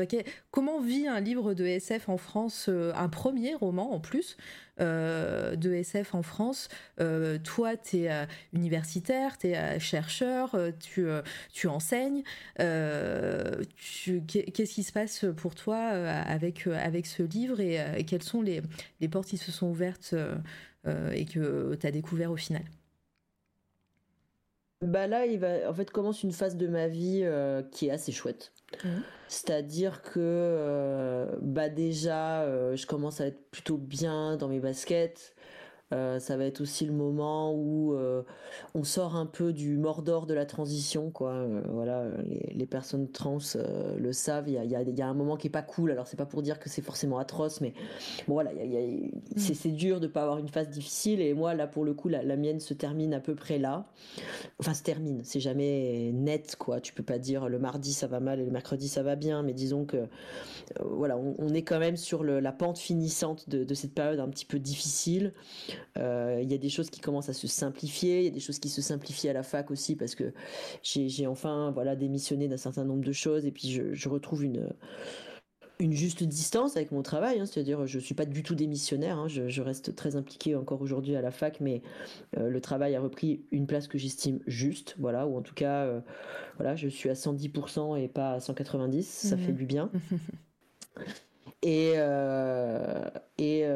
Comment 0.50 0.80
vit 0.80 1.06
un 1.06 1.20
livre 1.20 1.52
de 1.52 1.66
SF 1.66 2.08
en 2.08 2.16
France 2.16 2.70
euh, 2.70 2.94
Un 2.94 3.10
premier 3.10 3.54
roman 3.54 3.92
en 3.92 4.00
plus 4.00 4.38
de 4.78 5.74
SF 5.74 6.14
en 6.14 6.22
France? 6.22 6.70
toi, 7.44 7.76
tu 7.76 7.98
es 7.98 8.26
universitaire, 8.54 9.36
tu 9.36 9.48
es 9.48 9.78
chercheur, 9.78 10.56
tu, 10.80 11.04
tu 11.52 11.68
enseignes. 11.68 12.22
Qu'est-ce 12.56 13.60
qui 14.74 14.82
se 14.82 14.92
passe 14.92 15.26
pour 15.36 15.54
toi 15.54 15.76
avec, 15.76 16.66
avec 16.66 17.04
ce 17.06 17.22
livre 17.22 17.60
et, 17.60 17.78
et 17.96 18.04
quelles 18.04 18.24
sont 18.24 18.42
les, 18.42 18.60
les, 19.00 19.08
portes 19.08 19.28
qui 19.28 19.36
se 19.36 19.52
sont 19.52 19.68
ouvertes 19.68 20.16
et 20.86 21.26
que 21.26 21.76
tu 21.76 21.86
as 21.86 21.92
découvert 21.92 22.32
au 22.32 22.36
final? 22.36 22.64
Bah 24.82 25.06
là, 25.06 25.26
il 25.26 25.38
va, 25.38 25.68
en 25.68 25.74
fait, 25.74 25.90
commence 25.90 26.22
une 26.22 26.32
phase 26.32 26.56
de 26.56 26.66
ma 26.66 26.88
vie 26.88 27.22
euh, 27.22 27.62
qui 27.70 27.86
est 27.86 27.90
assez 27.90 28.12
chouette. 28.12 28.52
Mmh. 28.84 28.88
C'est-à-dire 29.28 30.02
que, 30.02 30.18
euh, 30.18 31.26
bah 31.40 31.68
déjà, 31.68 32.42
euh, 32.42 32.76
je 32.76 32.86
commence 32.86 33.20
à 33.20 33.26
être 33.26 33.50
plutôt 33.50 33.78
bien 33.78 34.36
dans 34.36 34.48
mes 34.48 34.60
baskets. 34.60 35.34
Euh, 35.92 36.18
ça 36.18 36.36
va 36.36 36.44
être 36.44 36.60
aussi 36.60 36.86
le 36.86 36.92
moment 36.92 37.52
où 37.54 37.94
euh, 37.94 38.22
on 38.74 38.82
sort 38.82 39.16
un 39.16 39.26
peu 39.26 39.52
du 39.52 39.76
Mordor 39.76 40.26
de 40.26 40.34
la 40.34 40.46
transition, 40.46 41.10
quoi. 41.10 41.32
Euh, 41.32 41.60
voilà, 41.68 42.04
les, 42.54 42.66
personnes 42.66 43.10
trans 43.10 43.38
le 43.98 44.12
savent. 44.12 44.48
Il 44.48 44.54
y 44.54 45.02
a, 45.02 45.06
un 45.06 45.14
moment 45.14 45.36
qui 45.36 45.48
est 45.48 45.50
pas 45.50 45.62
cool. 45.62 45.90
Alors 45.90 46.06
c'est 46.06 46.16
pas 46.16 46.26
pour 46.26 46.42
dire 46.42 46.58
que 46.58 46.68
c'est 46.68 46.82
forcément 46.82 47.18
atroce, 47.18 47.60
mais 47.60 47.74
bon 48.26 48.34
voilà, 48.34 48.52
c'est 49.36 49.72
dur 49.72 50.00
de 50.00 50.06
pas 50.06 50.22
avoir 50.22 50.38
une 50.38 50.48
phase 50.48 50.70
difficile. 50.70 51.20
Et 51.20 51.34
moi 51.34 51.54
là, 51.54 51.66
pour 51.66 51.84
le 51.84 51.92
coup, 51.92 52.08
la, 52.08 52.22
mienne 52.36 52.60
se 52.60 52.72
termine 52.72 53.12
à 53.12 53.20
peu 53.20 53.34
près 53.34 53.58
là. 53.58 53.86
Enfin, 54.58 54.72
se 54.72 54.82
termine. 54.82 55.20
C'est 55.24 55.40
jamais 55.40 56.10
net, 56.14 56.56
quoi. 56.56 56.80
Tu 56.80 56.94
peux 56.94 57.02
pas 57.02 57.18
dire 57.18 57.48
le 57.48 57.58
mardi 57.58 57.92
ça 57.92 58.06
va 58.06 58.20
mal 58.20 58.40
et 58.40 58.44
le 58.44 58.50
mercredi 58.50 58.88
ça 58.88 59.02
va 59.02 59.16
bien, 59.16 59.42
mais 59.42 59.52
disons 59.52 59.84
que 59.84 60.06
voilà, 60.80 61.18
on, 61.18 61.52
est 61.52 61.62
quand 61.62 61.78
même 61.78 61.96
sur 61.96 62.24
la 62.24 62.52
pente 62.52 62.78
finissante 62.78 63.48
de, 63.50 63.64
de, 63.64 63.74
cette 63.74 63.92
période 63.92 64.20
un 64.20 64.28
petit 64.28 64.46
peu 64.46 64.58
difficile. 64.58 65.34
Euh, 65.98 66.40
il 66.42 66.50
y 66.50 66.54
a 66.54 66.58
des 66.58 66.68
choses 66.68 66.90
qui 66.90 67.00
commencent 67.00 67.28
à 67.28 67.34
se 67.34 67.46
simplifier, 67.46 68.20
il 68.20 68.24
y 68.24 68.28
a 68.28 68.30
des 68.30 68.40
choses 68.40 68.58
qui 68.58 68.68
se 68.68 68.80
simplifient 68.82 69.28
à 69.28 69.32
la 69.32 69.42
fac 69.42 69.70
aussi 69.70 69.96
parce 69.96 70.14
que 70.14 70.32
j'ai 70.82 71.26
enfin 71.26 71.70
voilà 71.72 71.96
démissionné 71.96 72.48
d'un 72.48 72.56
certain 72.56 72.84
nombre 72.84 73.04
de 73.04 73.12
choses 73.12 73.46
et 73.46 73.52
puis 73.52 73.70
je, 73.70 74.08
retrouve 74.08 74.44
une 74.44 74.68
une 75.78 75.92
juste 75.92 76.22
distance 76.22 76.76
avec 76.76 76.92
mon 76.92 77.02
travail, 77.02 77.40
hein. 77.40 77.46
c'est-à-dire 77.46 77.86
je 77.86 77.98
suis 77.98 78.14
pas 78.14 78.24
du 78.24 78.42
tout 78.42 78.54
démissionnaire, 78.54 79.18
hein. 79.18 79.26
je, 79.28 79.62
reste 79.62 79.96
très 79.96 80.16
impliqué 80.16 80.54
encore 80.54 80.80
aujourd'hui 80.80 81.16
à 81.16 81.22
la 81.22 81.30
fac, 81.30 81.60
mais 81.60 81.82
euh, 82.36 82.48
le 82.48 82.60
travail 82.60 82.94
a 82.94 83.00
repris 83.00 83.44
une 83.50 83.66
place 83.66 83.88
que 83.88 83.98
j'estime 83.98 84.38
juste, 84.46 84.94
voilà, 84.98 85.26
ou 85.26 85.36
en 85.36 85.42
tout 85.42 85.54
cas, 85.54 85.84
euh, 85.84 86.00
voilà, 86.56 86.76
je 86.76 86.88
suis 86.88 87.08
à 87.08 87.14
110% 87.14 88.00
et 88.00 88.06
pas 88.06 88.34
à 88.34 88.40
190, 88.40 89.08
ça 89.08 89.34
mmh 89.34 89.38
fait 89.38 89.52
du 89.52 89.66
bien. 89.66 89.90
et 91.62 91.94
et 93.38 93.66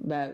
bah 0.00 0.28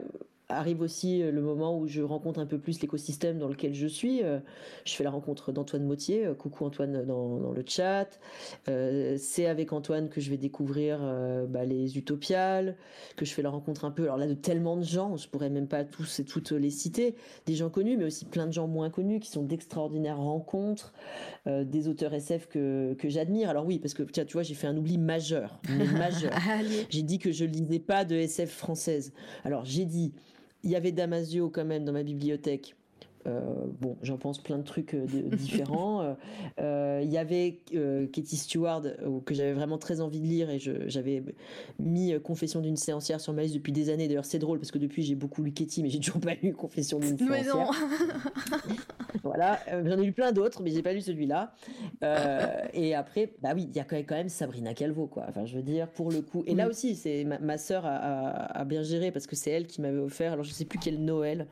arrive 0.50 0.80
aussi 0.82 1.22
euh, 1.22 1.30
le 1.30 1.40
moment 1.40 1.78
où 1.78 1.86
je 1.86 2.02
rencontre 2.02 2.40
un 2.40 2.46
peu 2.46 2.58
plus 2.58 2.80
l'écosystème 2.80 3.38
dans 3.38 3.48
lequel 3.48 3.74
je 3.74 3.86
suis. 3.86 4.22
Euh, 4.22 4.38
je 4.84 4.94
fais 4.94 5.04
la 5.04 5.10
rencontre 5.10 5.52
d'Antoine 5.52 5.84
Mautier. 5.84 6.26
Euh, 6.26 6.34
coucou 6.34 6.64
Antoine 6.64 7.04
dans, 7.04 7.52
le 7.52 7.64
chat. 7.66 8.18
c'est 8.66 9.46
avec 9.46 9.72
Antoine 9.72 10.08
que 10.08 10.20
je 10.20 10.30
vais 10.30 10.36
découvrir 10.36 11.00
bah, 11.48 11.64
les 11.64 11.98
Utopiales, 11.98 12.76
que 13.16 13.24
je 13.24 13.32
fais 13.32 13.42
la 13.42 13.50
rencontre 13.50 13.84
un 13.84 13.90
peu. 13.90 14.04
Alors 14.04 14.16
là, 14.16 14.26
de 14.26 14.34
tellement 14.34 14.76
de 14.76 14.82
gens, 14.82 15.16
je 15.16 15.28
pourrais 15.28 15.50
même 15.50 15.68
pas 15.68 15.84
tous 15.84 16.20
et 16.20 16.24
toutes 16.24 16.52
les 16.52 16.70
citer. 16.70 17.14
Des 17.46 17.54
gens 17.54 17.70
connus, 17.70 17.96
mais 17.96 18.04
aussi 18.04 18.24
plein 18.24 18.46
de 18.46 18.52
gens 18.52 18.66
moins 18.66 18.90
connus 18.90 19.20
qui 19.20 19.30
sont 19.30 19.42
d'extraordinaires 19.42 20.18
rencontres, 20.18 20.92
des 21.46 21.88
auteurs 21.88 22.14
SF 22.14 22.48
que, 22.48 22.94
que 22.94 23.08
j'admire. 23.08 23.50
Alors 23.50 23.66
oui, 23.66 23.78
parce 23.78 23.94
que 23.94 24.02
tu 24.02 24.32
vois, 24.32 24.42
j'ai 24.42 24.54
fait 24.54 24.66
un 24.66 24.76
oubli 24.76 24.98
majeur, 24.98 25.60
majeur. 25.98 26.32
j'ai 26.88 27.02
dit 27.02 27.18
que 27.18 27.32
je 27.32 27.44
lisais 27.44 27.80
pas 27.80 28.04
de 28.04 28.14
SF 28.14 28.50
française. 28.50 29.12
Alors 29.44 29.64
j'ai 29.64 29.84
dit 29.84 30.12
il 30.62 30.70
y 30.70 30.76
avait 30.76 30.92
Damasio 30.92 31.50
quand 31.50 31.64
même 31.64 31.84
dans 31.84 31.92
ma 31.92 32.02
bibliothèque. 32.02 32.76
Euh, 33.26 33.40
bon, 33.80 33.96
j'en 34.02 34.16
pense 34.16 34.42
plein 34.42 34.58
de 34.58 34.62
trucs 34.62 34.94
euh, 34.94 35.06
différents. 35.32 36.16
Euh, 36.60 37.00
il 37.02 37.10
y 37.10 37.18
avait 37.18 37.60
Katie 38.12 38.36
Stewart 38.36 38.82
que 39.24 39.34
j'avais 39.34 39.52
vraiment 39.52 39.78
très 39.78 40.00
envie 40.00 40.20
de 40.20 40.26
lire 40.26 40.50
et 40.50 40.58
j'avais 40.58 41.22
mis 41.78 42.18
Confession 42.20 42.60
d'une 42.60 42.76
séancière 42.76 43.20
sur 43.20 43.32
ma 43.32 43.42
liste 43.42 43.54
depuis 43.54 43.72
des 43.72 43.88
années. 43.88 44.08
D'ailleurs, 44.08 44.24
c'est 44.24 44.38
drôle 44.38 44.58
parce 44.58 44.70
que 44.70 44.78
depuis 44.78 45.02
j'ai 45.02 45.14
beaucoup 45.14 45.42
lu 45.42 45.52
Katie, 45.52 45.82
mais 45.82 45.88
j'ai 45.88 46.00
toujours 46.00 46.20
pas 46.20 46.34
lu 46.42 46.52
Confession 46.52 46.98
d'une 46.98 47.16
séancière. 47.16 47.70
voilà, 49.22 49.58
j'en 49.84 49.98
ai 49.98 50.04
lu 50.04 50.12
plein 50.12 50.32
d'autres, 50.32 50.62
mais 50.62 50.70
j'ai 50.70 50.82
pas 50.82 50.92
lu 50.92 51.00
celui-là. 51.00 51.54
et 52.74 52.94
après, 52.94 53.32
bah 53.42 53.52
oui, 53.54 53.68
il 53.70 53.76
y 53.76 53.80
a 53.80 53.84
quand 53.84 54.16
même 54.16 54.28
Sabrina 54.28 54.74
Calvo, 54.74 55.06
quoi. 55.06 55.24
Enfin, 55.28 55.46
je 55.46 55.56
veux 55.56 55.62
dire, 55.62 55.88
pour 55.88 56.10
le 56.10 56.20
coup. 56.20 56.42
Et 56.46 56.54
là 56.54 56.68
aussi, 56.68 56.94
c'est 56.94 57.24
ma, 57.24 57.38
ma 57.38 57.58
sœur 57.58 57.84
a, 57.86 58.64
bien 58.64 58.82
géré 58.82 59.10
parce 59.12 59.26
que 59.26 59.36
c'est 59.36 59.50
elle 59.50 59.66
qui 59.66 59.80
m'avait 59.80 59.98
offert. 59.98 60.32
Alors, 60.32 60.44
je 60.44 60.52
sais 60.52 60.64
plus 60.64 60.78
quel 60.78 61.02
Noël. 61.02 61.46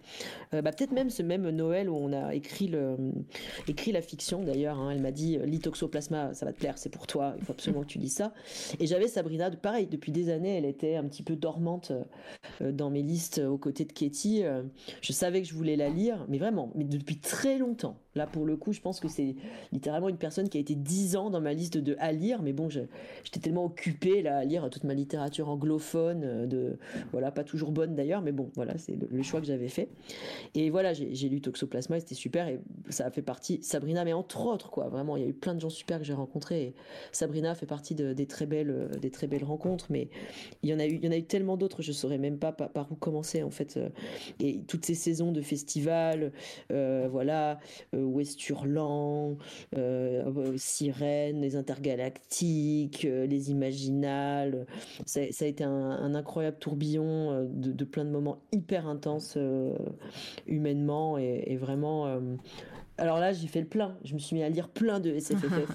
bah 0.52 0.62
peut-être 0.62 0.92
même 0.92 1.10
ce 1.10 1.22
même 1.22 1.48
Noël 1.58 1.90
où 1.90 1.96
on 1.96 2.12
a 2.12 2.34
écrit, 2.34 2.68
le, 2.68 2.96
écrit 3.66 3.92
la 3.92 4.00
fiction 4.00 4.42
d'ailleurs. 4.42 4.78
Hein. 4.78 4.90
elle 4.90 5.02
m'a 5.02 5.10
dit 5.10 5.38
Lithoxoplasma, 5.44 6.34
ça 6.34 6.46
va 6.46 6.52
te 6.52 6.58
plaire, 6.58 6.78
c'est 6.78 6.88
pour 6.88 7.06
toi, 7.06 7.34
il 7.38 7.44
faut 7.44 7.52
absolument 7.52 7.82
que 7.82 7.88
tu 7.88 7.98
lis 7.98 8.08
ça. 8.08 8.32
Et 8.80 8.86
j'avais 8.86 9.08
Sabrina, 9.08 9.50
pareil, 9.50 9.86
depuis 9.86 10.12
des 10.12 10.30
années, 10.30 10.56
elle 10.56 10.64
était 10.64 10.96
un 10.96 11.04
petit 11.04 11.22
peu 11.22 11.36
dormante 11.36 11.92
euh, 12.62 12.72
dans 12.72 12.90
mes 12.90 13.02
listes 13.02 13.38
aux 13.38 13.58
côtés 13.58 13.84
de 13.84 13.92
Katie. 13.92 14.44
Euh, 14.44 14.62
je 15.00 15.12
savais 15.12 15.42
que 15.42 15.48
je 15.48 15.54
voulais 15.54 15.76
la 15.76 15.88
lire, 15.88 16.24
mais 16.28 16.38
vraiment, 16.38 16.72
mais 16.74 16.84
depuis 16.84 17.18
très 17.18 17.58
longtemps. 17.58 17.98
Là, 18.14 18.26
pour 18.26 18.46
le 18.46 18.56
coup, 18.56 18.72
je 18.72 18.80
pense 18.80 18.98
que 18.98 19.06
c'est 19.06 19.36
littéralement 19.70 20.08
une 20.08 20.16
personne 20.16 20.48
qui 20.48 20.58
a 20.58 20.60
été 20.60 20.74
dix 20.74 21.14
ans 21.14 21.30
dans 21.30 21.40
ma 21.40 21.52
liste 21.52 21.78
de 21.78 21.94
à 22.00 22.10
lire, 22.10 22.42
mais 22.42 22.52
bon, 22.52 22.68
j'étais 22.68 23.38
tellement 23.40 23.64
occupée 23.66 24.22
là, 24.22 24.38
à 24.38 24.44
lire 24.44 24.68
toute 24.70 24.84
ma 24.84 24.94
littérature 24.94 25.48
anglophone, 25.48 26.22
euh, 26.24 26.46
de 26.46 26.78
voilà, 27.12 27.30
pas 27.30 27.44
toujours 27.44 27.70
bonne 27.70 27.94
d'ailleurs, 27.94 28.22
mais 28.22 28.32
bon, 28.32 28.50
voilà, 28.56 28.76
c'est 28.76 28.96
le, 28.96 29.22
choix 29.22 29.40
que 29.40 29.46
j'avais 29.46 29.68
fait. 29.68 29.88
Et 30.54 30.70
voilà, 30.70 30.92
j'ai 30.94 31.28
lu 31.28 31.40
Toxoplasma, 31.50 32.00
c'était 32.00 32.14
super, 32.14 32.48
et 32.48 32.60
ça 32.88 33.06
a 33.06 33.10
fait 33.10 33.22
partie. 33.22 33.60
Sabrina, 33.62 34.04
mais 34.04 34.12
entre 34.12 34.46
autres, 34.46 34.70
quoi, 34.70 34.88
vraiment, 34.88 35.16
il 35.16 35.22
y 35.22 35.26
a 35.26 35.28
eu 35.28 35.34
plein 35.34 35.54
de 35.54 35.60
gens 35.60 35.70
super 35.70 35.98
que 35.98 36.04
j'ai 36.04 36.14
rencontrés. 36.14 36.62
Et 36.62 36.74
Sabrina 37.12 37.54
fait 37.54 37.66
partie 37.66 37.94
de, 37.94 38.12
des 38.12 38.26
très 38.26 38.46
belles, 38.46 38.70
euh, 38.70 38.88
des 38.88 39.10
très 39.10 39.26
belles 39.26 39.44
rencontres, 39.44 39.86
mais 39.90 40.08
il 40.62 40.70
y 40.70 40.74
en 40.74 40.78
a 40.78 40.86
eu, 40.86 40.94
il 40.94 41.04
y 41.04 41.08
en 41.08 41.12
a 41.12 41.16
eu 41.16 41.24
tellement 41.24 41.56
d'autres, 41.56 41.82
je 41.82 41.92
saurais 41.92 42.18
même 42.18 42.38
pas 42.38 42.52
par, 42.52 42.90
où 42.90 42.94
commencer 42.94 43.42
en 43.42 43.50
fait. 43.50 43.76
Euh. 43.76 43.88
Et 44.40 44.60
toutes 44.66 44.84
ces 44.84 44.94
saisons 44.94 45.32
de 45.32 45.42
festivals, 45.42 46.32
voilà. 46.68 47.58
Ouest 47.92 48.48
Hurlant, 48.48 49.36
euh, 49.76 50.24
euh, 50.26 50.54
Sirène, 50.56 51.40
les 51.40 51.56
Intergalactiques, 51.56 53.04
euh, 53.04 53.26
les 53.26 53.50
Imaginales. 53.50 54.66
Ça, 55.06 55.20
a 55.20 55.44
été 55.44 55.64
un, 55.64 56.14
incroyable 56.14 56.58
tourbillon 56.58 57.48
de, 57.50 57.84
plein 57.84 58.04
de 58.04 58.10
moments 58.10 58.38
hyper 58.52 58.86
intenses 58.86 59.38
humainement 60.46 61.18
et, 61.18 61.37
vraiment. 61.56 62.20
Alors 62.96 63.18
là, 63.18 63.32
j'ai 63.32 63.48
fait 63.48 63.60
le 63.60 63.66
plein. 63.66 63.96
Je 64.04 64.14
me 64.14 64.18
suis 64.18 64.36
mis 64.36 64.42
à 64.42 64.48
lire 64.48 64.68
plein 64.68 65.00
de 65.00 65.18
SFFF. 65.18 65.70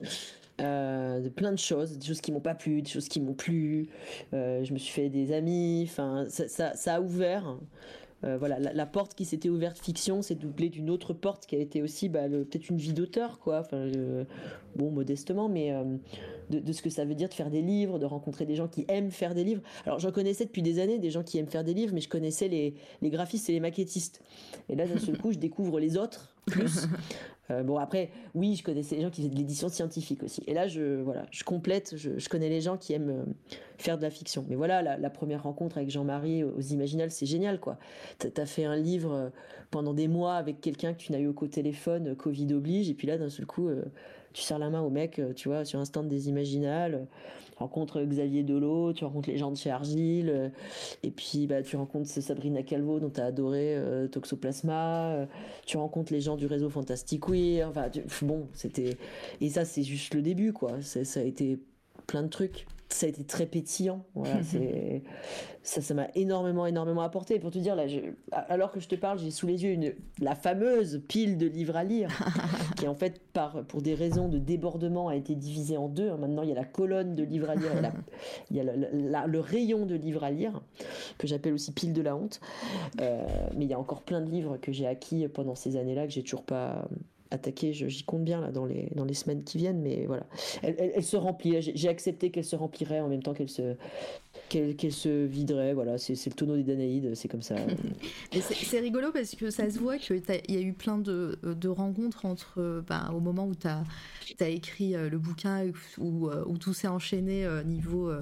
de 0.58 1.28
plein 1.28 1.52
de 1.52 1.58
choses, 1.58 1.98
des 1.98 2.06
choses 2.06 2.20
qui 2.20 2.30
m'ont 2.32 2.40
pas 2.40 2.54
plu, 2.54 2.82
des 2.82 2.90
choses 2.90 3.08
qui 3.08 3.20
m'ont 3.20 3.34
plu. 3.34 3.88
je 4.32 4.72
me 4.72 4.78
suis 4.78 4.92
fait 4.92 5.08
des 5.08 5.32
amis. 5.32 5.86
Enfin, 5.88 6.26
ça, 6.28 6.74
ça, 6.74 6.94
a 6.94 7.00
ouvert 7.00 7.56
euh, 8.24 8.38
voilà, 8.38 8.58
la, 8.58 8.86
porte 8.86 9.14
qui 9.14 9.24
s'était 9.24 9.48
ouverte 9.48 9.78
fiction 9.78 10.22
s'est 10.22 10.34
doublée 10.34 10.68
d'une 10.68 10.90
autre 10.90 11.12
porte 11.12 11.46
qui 11.46 11.56
a 11.56 11.58
été 11.58 11.82
aussi 11.82 12.08
bah, 12.08 12.28
peut-être 12.28 12.70
une 12.70 12.78
vie 12.78 12.92
d'auteur, 12.92 13.38
quoi. 13.38 13.60
Enfin, 13.60 13.86
bon, 14.76 14.90
modestement, 14.90 15.48
mais 15.48 15.72
euh, 15.72 15.84
de, 16.50 16.72
ce 16.72 16.82
que 16.82 16.90
ça 16.90 17.04
veut 17.04 17.14
dire 17.14 17.28
de 17.28 17.34
faire 17.34 17.50
des 17.50 17.62
livres, 17.62 17.98
de 17.98 18.06
rencontrer 18.06 18.46
des 18.46 18.54
gens 18.54 18.68
qui 18.68 18.84
aiment 18.88 19.10
faire 19.10 19.34
des 19.34 19.44
livres. 19.44 19.62
Alors, 19.84 19.98
j'en 19.98 20.10
connaissais 20.10 20.44
depuis 20.44 20.62
des 20.62 20.78
années 20.78 20.98
des 20.98 21.10
gens 21.10 21.22
qui 21.22 21.38
aiment 21.38 21.48
faire 21.48 21.64
des 21.64 21.74
livres, 21.74 21.92
mais 21.94 22.00
je 22.00 22.08
connaissais 22.08 22.48
les, 22.48 22.74
les 23.02 23.10
graphistes 23.10 23.48
et 23.50 23.52
les 23.52 23.60
maquettistes. 23.60 24.22
Et 24.68 24.76
là, 24.76 24.86
d'un 24.86 24.98
seul 24.98 25.18
coup, 25.20 25.32
je 25.32 25.38
découvre 25.38 25.78
les 25.78 25.96
autres 25.96 26.34
plus. 26.46 26.86
Euh, 27.50 27.62
bon 27.62 27.76
après, 27.76 28.10
oui, 28.34 28.56
je 28.56 28.62
connaissais 28.62 28.96
les 28.96 29.02
gens 29.02 29.10
qui 29.10 29.20
faisaient 29.20 29.32
de 29.32 29.36
l'édition 29.36 29.68
scientifique 29.68 30.22
aussi. 30.22 30.42
Et 30.46 30.54
là, 30.54 30.66
je 30.66 31.02
voilà, 31.02 31.26
je 31.30 31.44
complète. 31.44 31.94
Je, 31.96 32.28
connais 32.28 32.48
les 32.48 32.60
gens 32.60 32.76
qui 32.76 32.92
aiment 32.94 33.10
euh, 33.10 33.24
faire 33.78 33.98
de 33.98 34.02
la 34.02 34.10
fiction. 34.10 34.44
Mais 34.48 34.54
voilà, 34.54 34.82
la, 34.82 35.10
première 35.10 35.42
rencontre 35.42 35.76
avec 35.76 35.90
Jean-Marie 35.90 36.42
aux 36.42 36.60
Imaginales, 36.60 37.10
c'est 37.10 37.26
génial 37.26 37.60
quoi. 37.60 37.78
T'as 38.18 38.42
as 38.42 38.46
fait 38.46 38.64
un 38.64 38.76
livre 38.76 39.12
euh, 39.12 39.28
pendant 39.70 39.92
des 39.92 40.08
mois 40.08 40.34
avec 40.34 40.60
quelqu'un 40.60 40.94
que 40.94 40.98
tu 40.98 41.12
n'as 41.12 41.20
eu 41.20 41.32
qu'au 41.32 41.48
téléphone, 41.48 42.14
Covid 42.16 42.52
oblige, 42.54 42.88
et 42.88 42.94
puis 42.94 43.06
là, 43.06 43.18
d'un 43.18 43.30
seul 43.30 43.46
coup 43.46 43.68
tu 44.34 44.42
serres 44.42 44.58
la 44.58 44.68
main 44.68 44.82
au 44.82 44.90
mec, 44.90 45.20
tu 45.34 45.48
vois, 45.48 45.64
sur 45.64 45.78
un 45.78 45.86
stand 45.86 46.08
des 46.08 46.28
Imaginales, 46.28 47.06
tu 47.56 47.58
rencontres 47.58 48.02
Xavier 48.02 48.42
Dolo, 48.42 48.92
tu 48.92 49.04
rencontres 49.04 49.30
les 49.30 49.38
gens 49.38 49.50
de 49.50 49.56
chez 49.56 49.70
Argile, 49.70 50.52
et 51.02 51.10
puis 51.10 51.46
bah, 51.46 51.62
tu 51.62 51.76
rencontres 51.76 52.08
Sabrina 52.08 52.62
Calvo 52.62 53.00
dont 53.00 53.10
tu 53.10 53.20
as 53.20 53.26
adoré 53.26 53.78
Toxoplasma, 54.12 55.26
tu 55.64 55.78
rencontres 55.78 56.12
les 56.12 56.20
gens 56.20 56.36
du 56.36 56.46
réseau 56.46 56.68
Fantastic 56.68 57.22
Queer, 57.22 57.68
enfin, 57.68 57.86
bon, 58.22 58.48
c'était. 58.52 58.98
Et 59.40 59.48
ça, 59.48 59.64
c'est 59.64 59.84
juste 59.84 60.14
le 60.14 60.20
début, 60.20 60.52
quoi. 60.52 60.82
Ça 60.82 61.20
a 61.20 61.22
été 61.22 61.58
plein 62.06 62.22
de 62.22 62.28
trucs 62.28 62.66
ça 62.94 63.06
a 63.06 63.08
été 63.08 63.24
très 63.24 63.46
pétillant. 63.46 64.04
Voilà, 64.14 64.42
c'est 64.42 65.02
ça, 65.62 65.80
ça 65.80 65.94
m'a 65.94 66.08
énormément, 66.14 66.66
énormément 66.66 67.00
apporté. 67.00 67.38
Pour 67.38 67.50
te 67.50 67.58
dire, 67.58 67.74
là, 67.74 67.86
alors 68.32 68.70
que 68.70 68.80
je 68.80 68.86
te 68.86 68.94
parle, 68.94 69.18
j'ai 69.18 69.30
sous 69.30 69.46
les 69.46 69.64
yeux 69.64 69.70
une, 69.70 69.94
la 70.20 70.34
fameuse 70.34 71.02
pile 71.08 71.36
de 71.36 71.46
livres 71.46 71.76
à 71.76 71.84
lire, 71.84 72.10
qui 72.76 72.86
en 72.86 72.94
fait, 72.94 73.20
par, 73.32 73.64
pour 73.64 73.82
des 73.82 73.94
raisons 73.94 74.28
de 74.28 74.38
débordement, 74.38 75.08
a 75.08 75.16
été 75.16 75.34
divisée 75.34 75.76
en 75.76 75.88
deux. 75.88 76.14
Maintenant, 76.16 76.42
il 76.42 76.50
y 76.50 76.52
a 76.52 76.54
la 76.54 76.64
colonne 76.64 77.14
de 77.14 77.24
livres 77.24 77.50
à 77.50 77.56
lire, 77.56 77.72
il 78.50 78.56
y 78.56 78.60
a 78.60 79.26
le, 79.26 79.40
rayon 79.40 79.86
de 79.86 79.96
livres 79.96 80.22
à 80.22 80.30
lire, 80.30 80.62
que 81.18 81.26
j'appelle 81.26 81.54
aussi 81.54 81.72
pile 81.72 81.92
de 81.92 82.02
la 82.02 82.14
honte. 82.14 82.40
Euh, 83.00 83.26
mais 83.56 83.64
il 83.64 83.70
y 83.70 83.74
a 83.74 83.78
encore 83.78 84.02
plein 84.02 84.20
de 84.20 84.30
livres 84.30 84.58
que 84.58 84.70
j'ai 84.70 84.86
acquis 84.86 85.26
pendant 85.28 85.54
ces 85.54 85.76
années-là 85.76 86.06
que 86.06 86.12
j'ai 86.12 86.22
toujours 86.22 86.44
pas 86.44 86.86
attaquer, 87.34 87.72
j'y 87.72 88.02
compte 88.04 88.24
bien 88.24 88.40
là 88.40 88.50
dans 88.50 88.64
les, 88.64 88.88
dans 88.94 89.04
les 89.04 89.14
semaines 89.14 89.44
qui 89.44 89.58
viennent, 89.58 89.80
mais 89.80 90.06
voilà. 90.06 90.26
Elle, 90.62 90.92
elle, 90.94 91.04
se 91.04 91.16
remplit, 91.16 91.60
j'ai 91.60 91.88
accepté 91.88 92.30
qu'elle 92.30 92.44
se 92.44 92.56
remplirait 92.56 93.00
en 93.00 93.08
même 93.08 93.22
temps 93.22 93.34
qu'elle 93.34 93.50
se, 93.50 93.76
qu'elle 94.48 94.92
se 94.92 95.24
viderait. 95.24 95.74
Voilà, 95.74 95.98
c'est 95.98 96.14
le 96.26 96.32
tonneau 96.32 96.56
des 96.56 96.62
Danaïdes, 96.62 97.14
c'est 97.14 97.28
comme 97.28 97.42
ça. 97.42 97.56
c'est 98.32 98.80
rigolo 98.80 99.10
parce 99.12 99.34
que 99.34 99.50
ça 99.50 99.70
se 99.70 99.78
voit 99.78 99.98
qu'il 99.98 100.22
y 100.48 100.56
a 100.56 100.60
eu 100.60 100.72
plein 100.72 100.98
de, 100.98 101.38
de 101.42 101.68
rencontres 101.68 102.24
entre, 102.24 102.82
ben, 102.86 103.10
au 103.14 103.20
moment 103.20 103.46
où 103.46 103.54
tu 103.54 103.66
as, 103.66 104.48
écrit 104.48 104.94
euh, 104.94 105.08
le 105.08 105.18
bouquin, 105.18 105.66
où, 105.98 106.28
euh, 106.28 106.44
où 106.46 106.58
tout 106.58 106.74
s'est 106.74 106.88
enchaîné 106.88 107.44
euh, 107.44 107.62
niveau, 107.62 108.12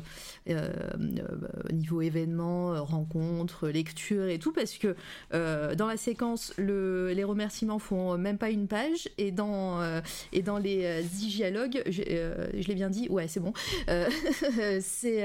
niveau 1.72 2.02
événements, 2.02 2.84
rencontres, 2.84 3.68
lecture 3.68 4.28
et 4.28 4.38
tout, 4.38 4.52
parce 4.52 4.74
que 4.74 4.94
dans 5.32 5.86
la 5.86 5.96
séquence, 5.96 6.52
le, 6.56 7.12
les 7.12 7.24
remerciements 7.24 7.78
font 7.78 8.16
même 8.18 8.38
pas 8.38 8.50
une 8.50 8.66
page, 8.66 9.08
et 9.18 9.30
dans, 9.30 9.80
et 10.32 10.42
dans 10.42 10.58
les 10.58 11.02
dialogues, 11.02 11.82
je 11.86 12.66
l'ai 12.68 12.74
bien 12.74 12.90
dit, 12.90 13.08
ouais, 13.08 13.28
c'est 13.28 13.40
bon, 13.40 13.52
c'est 14.80 15.24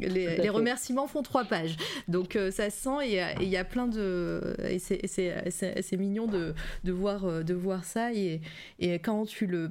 les 0.00 0.19
les, 0.36 0.48
remerciements 0.48 1.06
font 1.06 1.22
trois 1.22 1.44
pages. 1.44 1.76
Donc 2.08 2.36
euh, 2.36 2.50
ça 2.50 2.70
se 2.70 2.82
sent 2.82 3.06
et 3.06 3.22
il 3.40 3.48
y 3.48 3.56
a 3.56 3.64
plein 3.64 3.86
de. 3.86 4.56
Et 4.68 4.78
c'est 4.78 5.96
mignon 5.96 6.26
de, 6.26 6.54
de, 6.84 6.92
voir, 6.92 7.24
euh, 7.24 7.42
de 7.42 7.54
voir 7.54 7.84
ça. 7.84 8.12
Et, 8.12 8.40
et 8.78 8.94
quand 8.94 9.26
tu 9.26 9.46
le, 9.46 9.70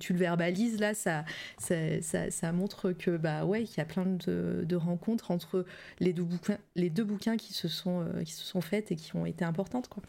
tu 0.00 0.12
le 0.12 0.18
verbalises, 0.18 0.78
là, 0.80 0.94
ça, 0.94 1.24
ça, 1.58 2.30
ça, 2.30 2.52
montre 2.52 2.92
que, 2.92 3.16
bah 3.16 3.44
ouais, 3.44 3.62
il 3.62 3.76
y 3.76 3.80
a 3.80 3.84
plein 3.84 4.06
de, 4.06 4.64
de, 4.64 4.76
rencontres 4.76 5.30
entre 5.30 5.64
les 6.00 6.12
deux 6.12 6.24
bouquins, 6.24 6.58
les 6.74 6.90
deux 6.90 7.04
bouquins 7.04 7.36
qui 7.36 7.52
se 7.52 7.68
sont, 7.68 8.02
euh, 8.02 8.22
qui 8.22 8.32
se 8.32 8.44
sont 8.44 8.60
faites 8.60 8.92
et 8.92 8.96
qui 8.96 9.16
ont 9.16 9.26
été 9.26 9.44
importantes, 9.44 9.88
quoi. 9.88 10.02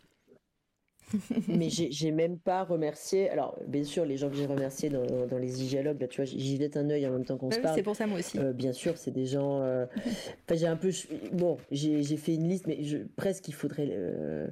mais 1.48 1.69
j'ai 1.69 2.11
même 2.11 2.38
pas 2.38 2.64
remercié. 2.64 3.30
Alors, 3.30 3.57
bien 3.67 3.83
sûr, 3.83 4.06
les 4.06 4.17
gens 4.17 4.30
que 4.30 4.35
j'ai 4.35 4.45
remerciés 4.45 4.90
dans, 4.90 5.06
dans, 5.27 5.38
les 5.38 5.49
dialogues, 5.49 6.01
là, 6.01 6.07
tu 6.07 6.17
vois, 6.22 6.25
j'y 6.25 6.57
jette 6.57 6.77
un 6.77 6.90
œil 6.90 7.06
en 7.07 7.11
même 7.11 7.25
temps 7.25 7.38
qu'on 7.38 7.51
se 7.51 7.59
parle. 7.59 7.75
C'est 7.75 7.83
pour 7.83 7.95
ça, 7.95 8.07
moi 8.07 8.19
aussi. 8.19 8.40
Euh, 8.40 8.53
bien 8.53 8.73
sûr, 8.73 8.98
c'est 8.98 9.11
des 9.11 9.25
gens. 9.25 9.61
Euh, 9.61 9.85
enfin, 9.98 10.56
j'ai 10.56 10.67
un 10.67 10.75
peu. 10.75 10.91
Bon, 11.32 11.57
j'ai 11.72 12.17
fait 12.17 12.35
une 12.35 12.48
liste, 12.48 12.67
mais 12.67 12.83
je, 12.83 12.98
presque 13.15 13.48
il 13.48 13.53
faudrait. 13.53 13.90
Euh, 13.91 14.48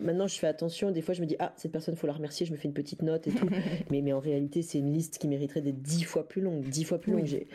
maintenant, 0.00 0.26
je 0.26 0.38
fais 0.38 0.46
attention. 0.46 0.90
Des 0.90 1.02
fois, 1.02 1.14
je 1.14 1.20
me 1.20 1.26
dis, 1.26 1.36
ah, 1.38 1.52
cette 1.56 1.72
personne, 1.72 1.96
faut 1.96 2.06
la 2.06 2.12
remercier. 2.12 2.46
Je 2.46 2.52
me 2.52 2.56
fais 2.56 2.68
une 2.68 2.74
petite 2.74 3.02
note 3.02 3.26
et 3.26 3.30
tout. 3.30 3.48
mais, 3.90 4.00
mais 4.00 4.12
en 4.12 4.20
réalité, 4.20 4.62
c'est 4.62 4.78
une 4.78 4.92
liste 4.92 5.18
qui 5.18 5.28
mériterait 5.28 5.60
d'être 5.60 5.82
dix 5.82 6.04
fois 6.04 6.26
plus 6.28 6.42
longue. 6.42 6.62
Dix 6.62 6.84
fois 6.84 6.98
plus 6.98 7.12
longue. 7.12 7.26
J'ai 7.26 7.46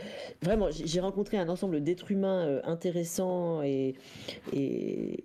Vraiment, 0.41 0.69
j'ai 0.71 0.99
rencontré 0.99 1.37
un 1.37 1.49
ensemble 1.49 1.83
d'êtres 1.83 2.11
humains 2.11 2.61
intéressants 2.63 3.61
et, 3.61 3.95
et 4.53 5.23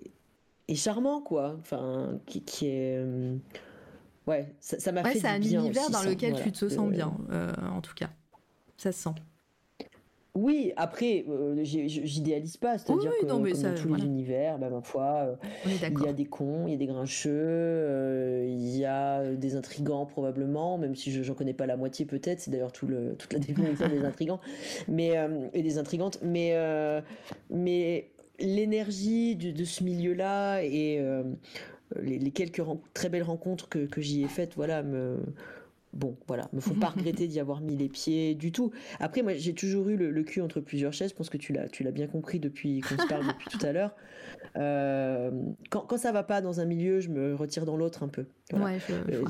et 0.68 0.74
charmant, 0.74 1.20
quoi. 1.20 1.56
Enfin, 1.60 2.18
qui, 2.26 2.42
qui 2.42 2.66
est. 2.66 2.96
Euh, 2.98 3.36
ouais, 4.26 4.54
ça 4.60 4.92
m'a 4.92 5.04
fait. 5.04 5.18
C'est 5.18 5.28
un 5.28 5.42
univers 5.42 5.90
dans 5.90 6.02
lequel 6.02 6.40
tu 6.42 6.52
te 6.52 6.68
sens 6.68 6.90
bien, 6.90 7.16
euh, 7.30 7.52
en 7.72 7.80
tout 7.80 7.94
cas. 7.94 8.10
Ça 8.76 8.92
se 8.92 9.02
sent. 9.02 9.14
Oui, 10.36 10.72
après, 10.74 11.24
euh, 11.28 11.62
j'idéalise 11.62 12.56
pas, 12.56 12.76
c'est-à-dire 12.76 13.12
que 13.20 13.26
comme 13.26 13.48
dans 13.48 13.74
tous 13.76 13.94
les 13.94 14.04
univers, 14.04 14.58
bah, 14.58 14.68
ma 14.68 14.80
foi, 14.80 15.38
il 15.64 16.02
y 16.02 16.08
a 16.08 16.12
des 16.12 16.24
cons, 16.24 16.66
il 16.66 16.72
y 16.72 16.74
a 16.74 16.76
des 16.76 16.86
grincheux, 16.86 18.42
il 18.44 18.76
y 18.76 18.84
a 18.84 19.30
des 19.36 19.54
intrigants 19.54 20.06
probablement, 20.06 20.76
même 20.76 20.96
si 20.96 21.12
je 21.12 21.22
n'en 21.22 21.36
connais 21.36 21.54
pas 21.54 21.66
la 21.66 21.76
moitié 21.76 22.04
peut-être, 22.04 22.40
c'est 22.40 22.50
d'ailleurs 22.50 22.72
tout 22.72 22.88
le, 22.88 23.14
toute 23.14 23.32
la 23.32 23.38
définition 23.46 23.88
des 23.88 24.04
intrigants, 24.04 24.40
mais, 24.88 25.12
et 25.52 25.62
des 25.62 25.78
intrigantes, 25.78 26.18
mais, 26.20 26.52
mais 27.48 28.10
l'énergie 28.38 29.36
de, 29.36 29.64
ce 29.64 29.84
milieu-là 29.84 30.62
et 30.62 30.98
euh, 31.00 31.22
les, 32.00 32.30
quelques 32.30 32.62
très 32.92 33.08
belles 33.08 33.22
rencontres 33.22 33.68
que, 33.68 33.88
j'y 33.98 34.22
ai 34.22 34.28
faites, 34.28 34.54
voilà, 34.54 34.82
me 34.82 35.18
bon, 35.92 36.16
voilà, 36.26 36.48
me 36.52 36.60
font 36.60 36.74
pas 36.74 36.88
regretter 36.96 37.28
d'y 37.28 37.40
avoir 37.40 37.60
mis 37.60 37.76
les 37.76 37.88
pieds 37.88 38.34
du 38.34 38.52
tout. 38.52 38.72
Après, 39.00 39.22
moi, 39.22 39.34
j'ai 39.34 39.54
toujours 39.54 39.88
eu 39.88 39.96
le, 39.96 40.22
cul 40.22 40.40
entre 40.40 40.60
plusieurs 40.60 40.92
chaises. 40.92 41.10
Je 41.10 41.14
pense 41.14 41.30
que 41.30 41.36
tu 41.36 41.52
l'as, 41.52 41.68
tu 41.68 41.84
l'as 41.84 41.92
bien 41.92 42.06
compris 42.06 42.40
depuis 42.40 42.80
qu'on 42.80 43.00
se 43.00 43.06
parle 43.06 43.26
depuis 43.26 43.48
tout 43.48 43.64
à 43.64 43.72
l'heure. 43.72 43.94
Euh, 44.56 45.30
quand, 45.70 45.80
quand 45.80 45.96
ça 45.96 46.12
va 46.12 46.22
pas 46.22 46.40
dans 46.40 46.60
un 46.60 46.64
milieu, 46.64 47.00
je 47.00 47.08
me 47.08 47.34
retire 47.34 47.64
dans 47.64 47.76
l'autre 47.76 48.02
un 48.02 48.08
peu. 48.08 48.26
Voilà. 48.50 48.78
Euh, 48.90 49.24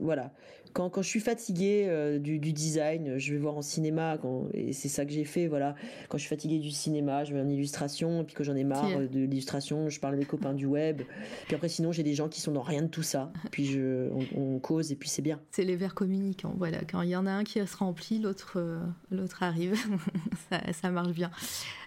voilà 0.00 0.32
quand, 0.72 0.90
quand 0.90 1.02
je 1.02 1.08
suis 1.08 1.20
fatiguée 1.20 1.84
euh, 1.86 2.18
du, 2.18 2.38
du, 2.38 2.52
design, 2.52 3.18
je 3.18 3.32
vais 3.32 3.38
voir 3.38 3.56
en 3.56 3.62
cinéma, 3.62 4.18
quand, 4.20 4.48
et 4.54 4.72
c'est 4.72 4.88
ça 4.88 5.04
que 5.04 5.12
j'ai 5.12 5.24
fait, 5.24 5.46
voilà. 5.46 5.74
Quand 6.08 6.18
je 6.18 6.22
suis 6.22 6.28
fatiguée 6.28 6.58
du 6.58 6.70
cinéma, 6.70 7.24
je 7.24 7.34
vais 7.34 7.40
en 7.40 7.48
illustration, 7.48 8.22
et 8.22 8.24
puis 8.24 8.34
que 8.34 8.44
j'en 8.44 8.56
ai 8.56 8.64
marre 8.64 9.00
de 9.00 9.20
l'illustration, 9.20 9.88
je 9.88 10.00
parle 10.00 10.14
avec 10.14 10.24
les 10.24 10.30
copains 10.30 10.54
du 10.54 10.66
web. 10.66 11.02
Puis 11.46 11.54
après, 11.54 11.68
sinon, 11.68 11.92
j'ai 11.92 12.02
des 12.02 12.14
gens 12.14 12.28
qui 12.28 12.40
sont 12.40 12.52
dans 12.52 12.62
rien 12.62 12.82
de 12.82 12.88
tout 12.88 13.02
ça. 13.02 13.32
Puis 13.50 13.66
je, 13.66 14.10
on, 14.36 14.58
cause, 14.58 14.92
et 14.92 14.96
puis 14.96 15.08
c'est 15.08 15.22
bien. 15.22 15.40
C'est 15.50 15.64
les 15.64 15.76
verres 15.76 15.94
communicants, 15.94 16.54
voilà. 16.56 16.78
Quand 16.90 17.02
il 17.02 17.10
y 17.10 17.16
en 17.16 17.26
a 17.26 17.30
un 17.30 17.44
qui 17.44 17.64
se 17.66 17.76
remplit, 17.76 18.18
l'autre 18.18 18.54
euh, 18.56 18.80
l'autre 19.10 19.42
arrive. 19.42 19.78
ça, 20.50 20.60
ça, 20.72 20.90
marche 20.90 21.12
bien. 21.12 21.30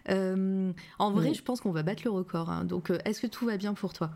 Euh, 0.10 0.72
en 1.00 1.12
vrai, 1.12 1.34
je 1.34 1.42
pense 1.42 1.62
qu'on 1.62 1.72
va 1.72 1.84
battre 1.84 2.04
le 2.06 2.12
record. 2.12 2.50
Hein. 2.50 2.66
Donc, 2.66 2.92
est-ce 3.06 3.22
que 3.22 3.28
tout 3.28 3.46
va 3.46 3.58
bien 3.58 3.74
pour 3.74 3.94
toi? 3.94 4.12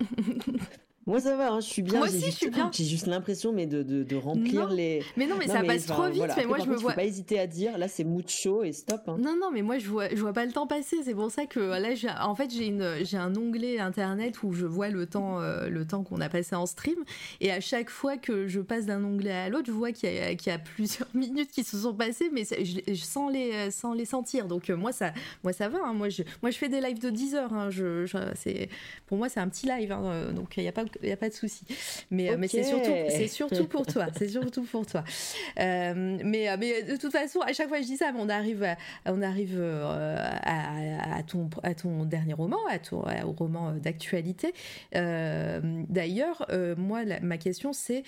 Moi 1.06 1.20
ça 1.20 1.36
va, 1.36 1.52
hein, 1.52 1.60
je 1.60 1.66
suis 1.66 1.82
bien. 1.82 1.98
Moi 1.98 2.08
aussi 2.08 2.26
je 2.26 2.30
suis 2.30 2.50
bien. 2.50 2.70
J'ai 2.72 2.84
juste 2.84 3.06
l'impression 3.06 3.52
mais 3.52 3.66
de, 3.66 3.82
de, 3.82 4.02
de 4.02 4.16
remplir 4.16 4.70
les. 4.70 5.02
Mais 5.16 5.26
non 5.26 5.36
mais 5.38 5.48
ça 5.48 5.62
passe 5.62 5.86
trop 5.86 6.08
vite. 6.08 6.24
Mais 6.36 6.46
moi 6.46 6.58
je 6.58 6.68
me 6.68 6.76
vois. 6.76 6.92
Faut 6.92 6.96
pas 6.96 7.04
hésiter 7.04 7.38
à 7.38 7.46
dire 7.46 7.76
là 7.76 7.88
c'est 7.88 8.04
mucho 8.04 8.62
et 8.62 8.72
stop. 8.72 9.02
Hein. 9.06 9.16
Non 9.18 9.36
non 9.38 9.50
mais 9.52 9.62
moi 9.62 9.78
je 9.78 9.88
vois 9.88 10.08
je 10.08 10.20
vois 10.20 10.32
pas 10.32 10.46
le 10.46 10.52
temps 10.52 10.66
passer. 10.66 10.98
C'est 11.04 11.14
pour 11.14 11.30
ça 11.30 11.44
que 11.46 11.60
là 11.60 12.26
en 12.26 12.34
fait 12.34 12.50
j'ai 12.50 12.66
une 12.66 13.04
j'ai 13.04 13.18
un 13.18 13.34
onglet 13.36 13.78
internet 13.78 14.42
où 14.42 14.52
je 14.52 14.64
vois 14.64 14.88
le 14.88 15.06
temps 15.06 15.40
euh, 15.40 15.68
le 15.68 15.86
temps 15.86 16.04
qu'on 16.04 16.20
a 16.20 16.28
passé 16.28 16.56
en 16.56 16.66
stream 16.66 16.98
et 17.40 17.52
à 17.52 17.60
chaque 17.60 17.90
fois 17.90 18.16
que 18.16 18.46
je 18.46 18.60
passe 18.60 18.86
d'un 18.86 19.04
onglet 19.04 19.32
à 19.32 19.48
l'autre 19.50 19.66
je 19.66 19.72
vois 19.72 19.92
qu'il 19.92 20.10
y, 20.10 20.14
y, 20.14 20.50
a 20.50 20.58
plusieurs 20.58 21.08
minutes 21.14 21.50
qui 21.50 21.64
se 21.64 21.76
sont 21.78 21.94
passées 21.94 22.30
mais 22.32 22.44
je, 22.44 22.80
je, 22.86 23.04
sans 23.04 23.28
les 23.28 23.70
sans 23.70 23.92
les 23.92 24.06
sentir. 24.06 24.46
Donc 24.46 24.70
euh, 24.70 24.76
moi 24.76 24.92
ça 24.92 25.12
moi 25.42 25.52
ça 25.52 25.68
va. 25.68 25.78
Hein. 25.84 25.92
Moi 25.92 26.08
je 26.08 26.22
moi 26.42 26.50
je 26.50 26.56
fais 26.56 26.68
des 26.68 26.80
lives 26.80 27.00
de 27.00 27.10
10 27.10 27.34
heures. 27.34 27.52
Hein. 27.52 27.68
Je, 27.70 28.06
c'est 28.34 28.68
pour 29.06 29.18
moi 29.18 29.28
c'est 29.28 29.40
un 29.40 29.48
petit 29.48 29.66
live. 29.66 29.92
Hein. 29.92 30.32
Donc 30.32 30.56
il 30.56 30.64
y 30.64 30.68
a 30.68 30.72
pas 30.72 30.84
n'y 31.02 31.12
a 31.12 31.16
pas 31.16 31.28
de 31.28 31.34
souci. 31.34 31.64
Mais, 32.10 32.30
euh, 32.30 32.36
mais 32.38 32.48
c'est 32.48 32.64
surtout, 32.64 32.90
c'est 33.08 33.28
surtout 33.28 33.66
pour 33.66 33.86
toi. 33.86 34.06
C'est 34.16 34.28
surtout 34.28 34.64
pour 34.64 34.86
toi. 34.86 35.04
Euh, 35.60 36.18
mais, 36.24 36.48
euh, 36.48 36.56
mais 36.58 36.82
de 36.82 36.96
toute 36.96 37.12
façon, 37.12 37.40
à 37.40 37.52
chaque 37.52 37.68
fois 37.68 37.78
que 37.78 37.84
je 37.84 37.88
dis 37.88 37.96
ça, 37.96 38.12
on 38.16 38.28
arrive, 38.28 38.66
on 39.06 39.22
arrive 39.22 39.60
à, 39.62 41.22
ton, 41.26 41.48
à 41.62 41.74
ton 41.74 42.04
dernier 42.04 42.34
roman, 42.34 42.58
à 42.68 42.78
ton, 42.78 43.04
au 43.24 43.32
roman 43.32 43.72
d'actualité. 43.72 44.52
D'ailleurs, 44.92 46.46
moi, 46.76 47.02
ma 47.22 47.38
question, 47.38 47.72
c'est 47.72 48.02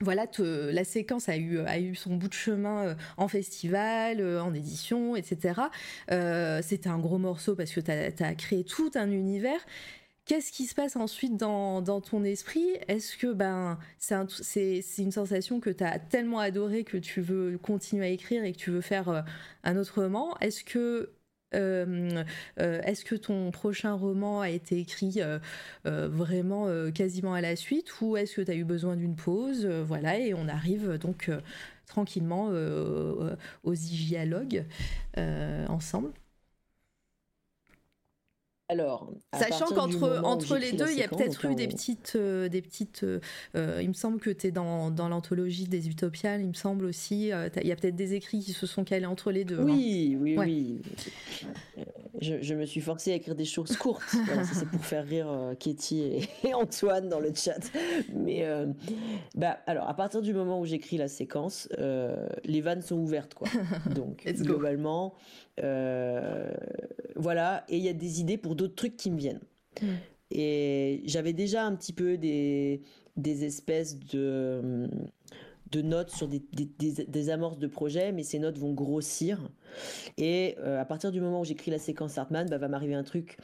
voilà, 0.00 0.26
la 0.38 0.84
séquence 0.84 1.28
a 1.28 1.36
eu, 1.36 1.58
a 1.60 1.78
eu 1.78 1.94
son 1.94 2.16
bout 2.16 2.28
de 2.28 2.34
chemin 2.34 2.96
en 3.16 3.28
festival, 3.28 4.24
en 4.38 4.54
édition, 4.54 5.16
etc. 5.16 5.60
C'était 6.62 6.88
un 6.88 6.98
gros 6.98 7.18
morceau 7.18 7.54
parce 7.54 7.72
que 7.72 7.80
tu 7.80 7.90
as, 7.90 8.26
as, 8.26 8.34
créé 8.34 8.64
tout 8.64 8.90
un 8.94 9.10
univers. 9.10 9.60
Qu'est-ce 10.26 10.52
qui 10.52 10.64
se 10.64 10.74
passe 10.74 10.96
ensuite 10.96 11.36
dans, 11.36 11.82
ton 12.00 12.24
esprit? 12.24 12.66
Est-ce 12.88 13.18
que 13.18 13.32
ben, 13.34 13.78
c'est 13.98 14.82
une 14.96 15.12
sensation 15.12 15.60
que 15.60 15.68
tu 15.68 15.84
as 15.84 15.98
tellement 15.98 16.38
adorée 16.38 16.82
que 16.82 16.96
tu 16.96 17.20
veux 17.20 17.58
continuer 17.58 18.06
à 18.06 18.08
écrire 18.08 18.42
et 18.42 18.52
que 18.52 18.58
tu 18.58 18.70
veux 18.70 18.80
faire 18.80 19.10
euh, 19.10 19.20
un 19.64 19.76
autre 19.76 20.00
roman? 20.00 20.34
Est-ce 20.40 20.64
que 20.64 21.10
euh, 21.54 22.24
euh, 22.58 22.80
est-ce 22.82 23.04
que 23.04 23.14
ton 23.16 23.50
prochain 23.50 23.92
roman 23.92 24.40
a 24.40 24.48
été 24.48 24.78
écrit 24.78 25.20
vraiment 25.84 26.90
quasiment 26.92 27.34
à 27.34 27.42
la 27.42 27.54
suite? 27.54 28.00
Ou 28.00 28.16
est-ce 28.16 28.36
que 28.36 28.42
tu 28.42 28.50
as 28.50 28.54
eu 28.54 28.64
besoin 28.64 28.96
d'une 28.96 29.16
pause? 29.16 29.66
Voilà, 29.66 30.18
et 30.18 30.32
on 30.32 30.48
arrive 30.48 30.96
donc 30.96 31.30
tranquillement 31.86 32.50
aux 33.62 33.74
dialogues 33.74 34.64
ensemble. 35.68 36.12
Alors, 38.70 39.12
sachant 39.34 39.66
qu'entre 39.66 40.22
entre 40.24 40.56
les 40.56 40.72
deux, 40.72 40.90
il 40.90 40.98
y 40.98 41.02
a 41.02 41.08
peut-être 41.08 41.44
eu 41.44 41.54
des 41.54 41.68
petites, 41.68 42.14
euh, 42.16 42.48
des 42.48 42.62
petites. 42.62 43.04
Euh, 43.04 43.20
euh, 43.56 43.80
il 43.82 43.88
me 43.88 43.94
semble 43.94 44.18
que 44.18 44.30
tu 44.30 44.46
es 44.46 44.50
dans, 44.52 44.90
dans 44.90 45.10
l'anthologie 45.10 45.68
des 45.68 45.90
Utopiales. 45.90 46.40
Il 46.40 46.48
me 46.48 46.54
semble 46.54 46.86
aussi. 46.86 47.24
il 47.24 47.66
y 47.66 47.72
a 47.72 47.76
peut-être 47.76 47.94
des 47.94 48.14
écrits 48.14 48.40
qui 48.40 48.54
se 48.54 48.66
sont 48.66 48.84
calés 48.84 49.04
entre 49.04 49.32
les 49.32 49.44
deux. 49.44 49.60
Oui, 49.60 50.14
hein. 50.14 50.18
oui, 50.22 50.36
oui. 50.38 50.82
Je, 52.22 52.54
me 52.54 52.64
suis 52.64 52.80
forcée 52.80 53.12
à 53.12 53.16
écrire 53.16 53.34
des 53.34 53.44
choses 53.44 53.76
courtes. 53.76 54.02
c'est 54.54 54.68
pour 54.68 54.84
faire 54.84 55.04
rire 55.04 55.52
Katie 55.60 56.26
et, 56.42 56.54
Antoine 56.54 57.10
dans 57.10 57.20
le 57.20 57.34
chat. 57.34 57.70
Mais 58.14 58.46
bah, 59.34 59.58
alors, 59.66 59.86
à 59.90 59.94
partir 59.94 60.22
du 60.22 60.32
moment 60.32 60.58
où 60.58 60.64
j'écris 60.64 60.96
la 60.96 61.08
séquence, 61.08 61.68
les 62.44 62.60
vannes 62.62 62.80
sont 62.80 62.96
ouvertes, 62.96 63.34
quoi. 63.34 63.48
Donc, 63.94 64.24
globalement. 64.24 65.12
Euh, 65.12 65.18
voilà, 65.58 67.64
et 67.68 67.76
il 67.76 67.82
y 67.82 67.88
a 67.88 67.92
des 67.92 68.20
idées 68.20 68.38
pour 68.38 68.54
d'autres 68.54 68.74
trucs 68.74 68.96
qui 68.96 69.10
me 69.10 69.18
viennent. 69.18 69.40
Hmm. 69.80 69.94
Et 70.30 71.02
j'avais 71.04 71.32
déjà 71.32 71.64
un 71.64 71.76
petit 71.76 71.92
peu 71.92 72.16
des, 72.16 72.82
des 73.16 73.44
espèces 73.44 73.98
de, 73.98 74.88
de 75.70 75.82
notes 75.82 76.10
sur 76.10 76.28
des, 76.28 76.42
des, 76.50 77.30
amorces 77.30 77.58
de 77.58 77.66
projets, 77.66 78.12
mais 78.12 78.22
ces 78.22 78.38
notes 78.38 78.58
vont 78.58 78.72
grossir. 78.72 79.50
Et 80.18 80.56
euh, 80.58 80.80
à 80.80 80.84
partir 80.84 81.12
du 81.12 81.20
moment 81.20 81.40
où 81.40 81.44
j'écris 81.44 81.70
la 81.70 81.78
séquence 81.78 82.18
Hartman, 82.18 82.48
bah, 82.48 82.58
va 82.58 82.68
m'arriver 82.68 82.94
un 82.94 83.04
truc 83.04 83.38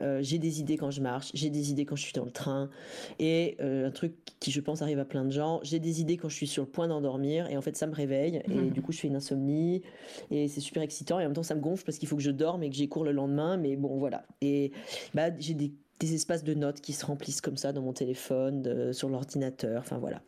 euh, 0.00 0.20
j'ai 0.22 0.38
des 0.38 0.60
idées 0.60 0.76
quand 0.76 0.90
je 0.90 1.00
marche, 1.00 1.30
j'ai 1.34 1.50
des 1.50 1.70
idées 1.70 1.84
quand 1.84 1.96
je 1.96 2.02
suis 2.02 2.12
dans 2.12 2.24
le 2.24 2.30
train, 2.30 2.70
et 3.18 3.56
euh, 3.60 3.88
un 3.88 3.90
truc 3.90 4.14
qui 4.40 4.50
je 4.50 4.60
pense 4.60 4.82
arrive 4.82 4.98
à 4.98 5.04
plein 5.04 5.24
de 5.24 5.30
gens, 5.30 5.60
j'ai 5.62 5.78
des 5.78 6.00
idées 6.00 6.16
quand 6.16 6.28
je 6.28 6.36
suis 6.36 6.46
sur 6.46 6.64
le 6.64 6.68
point 6.68 6.88
d'endormir, 6.88 7.48
et 7.50 7.56
en 7.56 7.62
fait 7.62 7.76
ça 7.76 7.86
me 7.86 7.94
réveille, 7.94 8.42
et 8.48 8.54
mhm. 8.54 8.70
du 8.70 8.82
coup 8.82 8.92
je 8.92 9.00
fais 9.00 9.08
une 9.08 9.16
insomnie, 9.16 9.82
et 10.30 10.48
c'est 10.48 10.60
super 10.60 10.82
excitant, 10.82 11.20
et 11.20 11.24
en 11.24 11.28
même 11.28 11.34
temps 11.34 11.42
ça 11.42 11.54
me 11.54 11.60
gonfle 11.60 11.84
parce 11.84 11.98
qu'il 11.98 12.08
faut 12.08 12.16
que 12.16 12.22
je 12.22 12.30
dorme 12.30 12.62
et 12.62 12.70
que 12.70 12.76
j'ai 12.76 12.88
cours 12.88 13.04
le 13.04 13.12
lendemain, 13.12 13.56
mais 13.56 13.76
bon 13.76 13.98
voilà. 13.98 14.24
Et 14.40 14.72
bah, 15.14 15.30
j'ai 15.38 15.54
des, 15.54 15.72
espaces 16.00 16.44
de 16.44 16.52
notes 16.52 16.82
qui 16.82 16.92
se 16.92 17.06
remplissent 17.06 17.40
comme 17.40 17.56
ça 17.56 17.72
dans 17.72 17.80
mon 17.80 17.94
téléphone, 17.94 18.92
sur 18.92 19.08
l'ordinateur, 19.08 19.80
enfin 19.80 19.96
voilà. 19.96 20.20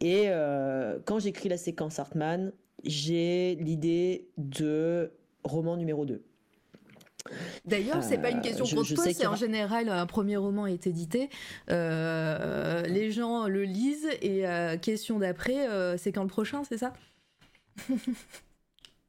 Et 0.00 0.24
euh, 0.28 0.98
quand 1.04 1.18
j'écris 1.18 1.48
la 1.48 1.56
séquence 1.56 1.98
Hartman, 1.98 2.52
j'ai 2.84 3.56
l'idée 3.56 4.28
de 4.38 5.12
roman 5.44 5.76
numéro 5.76 6.06
2. 6.06 6.22
D'ailleurs, 7.64 8.02
c'est 8.02 8.18
pas 8.18 8.30
une 8.30 8.40
question 8.40 8.64
qu'on 8.64 8.82
te 8.82 8.94
pose, 8.94 9.12
c'est 9.12 9.26
en 9.26 9.36
général 9.36 9.88
un 9.88 10.06
premier 10.06 10.36
roman 10.36 10.66
est 10.66 10.86
édité, 10.86 11.28
euh, 11.70 12.82
les 12.82 13.10
gens 13.10 13.46
le 13.46 13.64
lisent 13.64 14.08
et 14.22 14.46
euh, 14.46 14.76
question 14.76 15.18
d'après, 15.18 15.68
euh, 15.68 15.96
c'est 15.96 16.12
quand 16.12 16.22
le 16.22 16.28
prochain, 16.28 16.62
c'est 16.64 16.78
ça? 16.78 16.92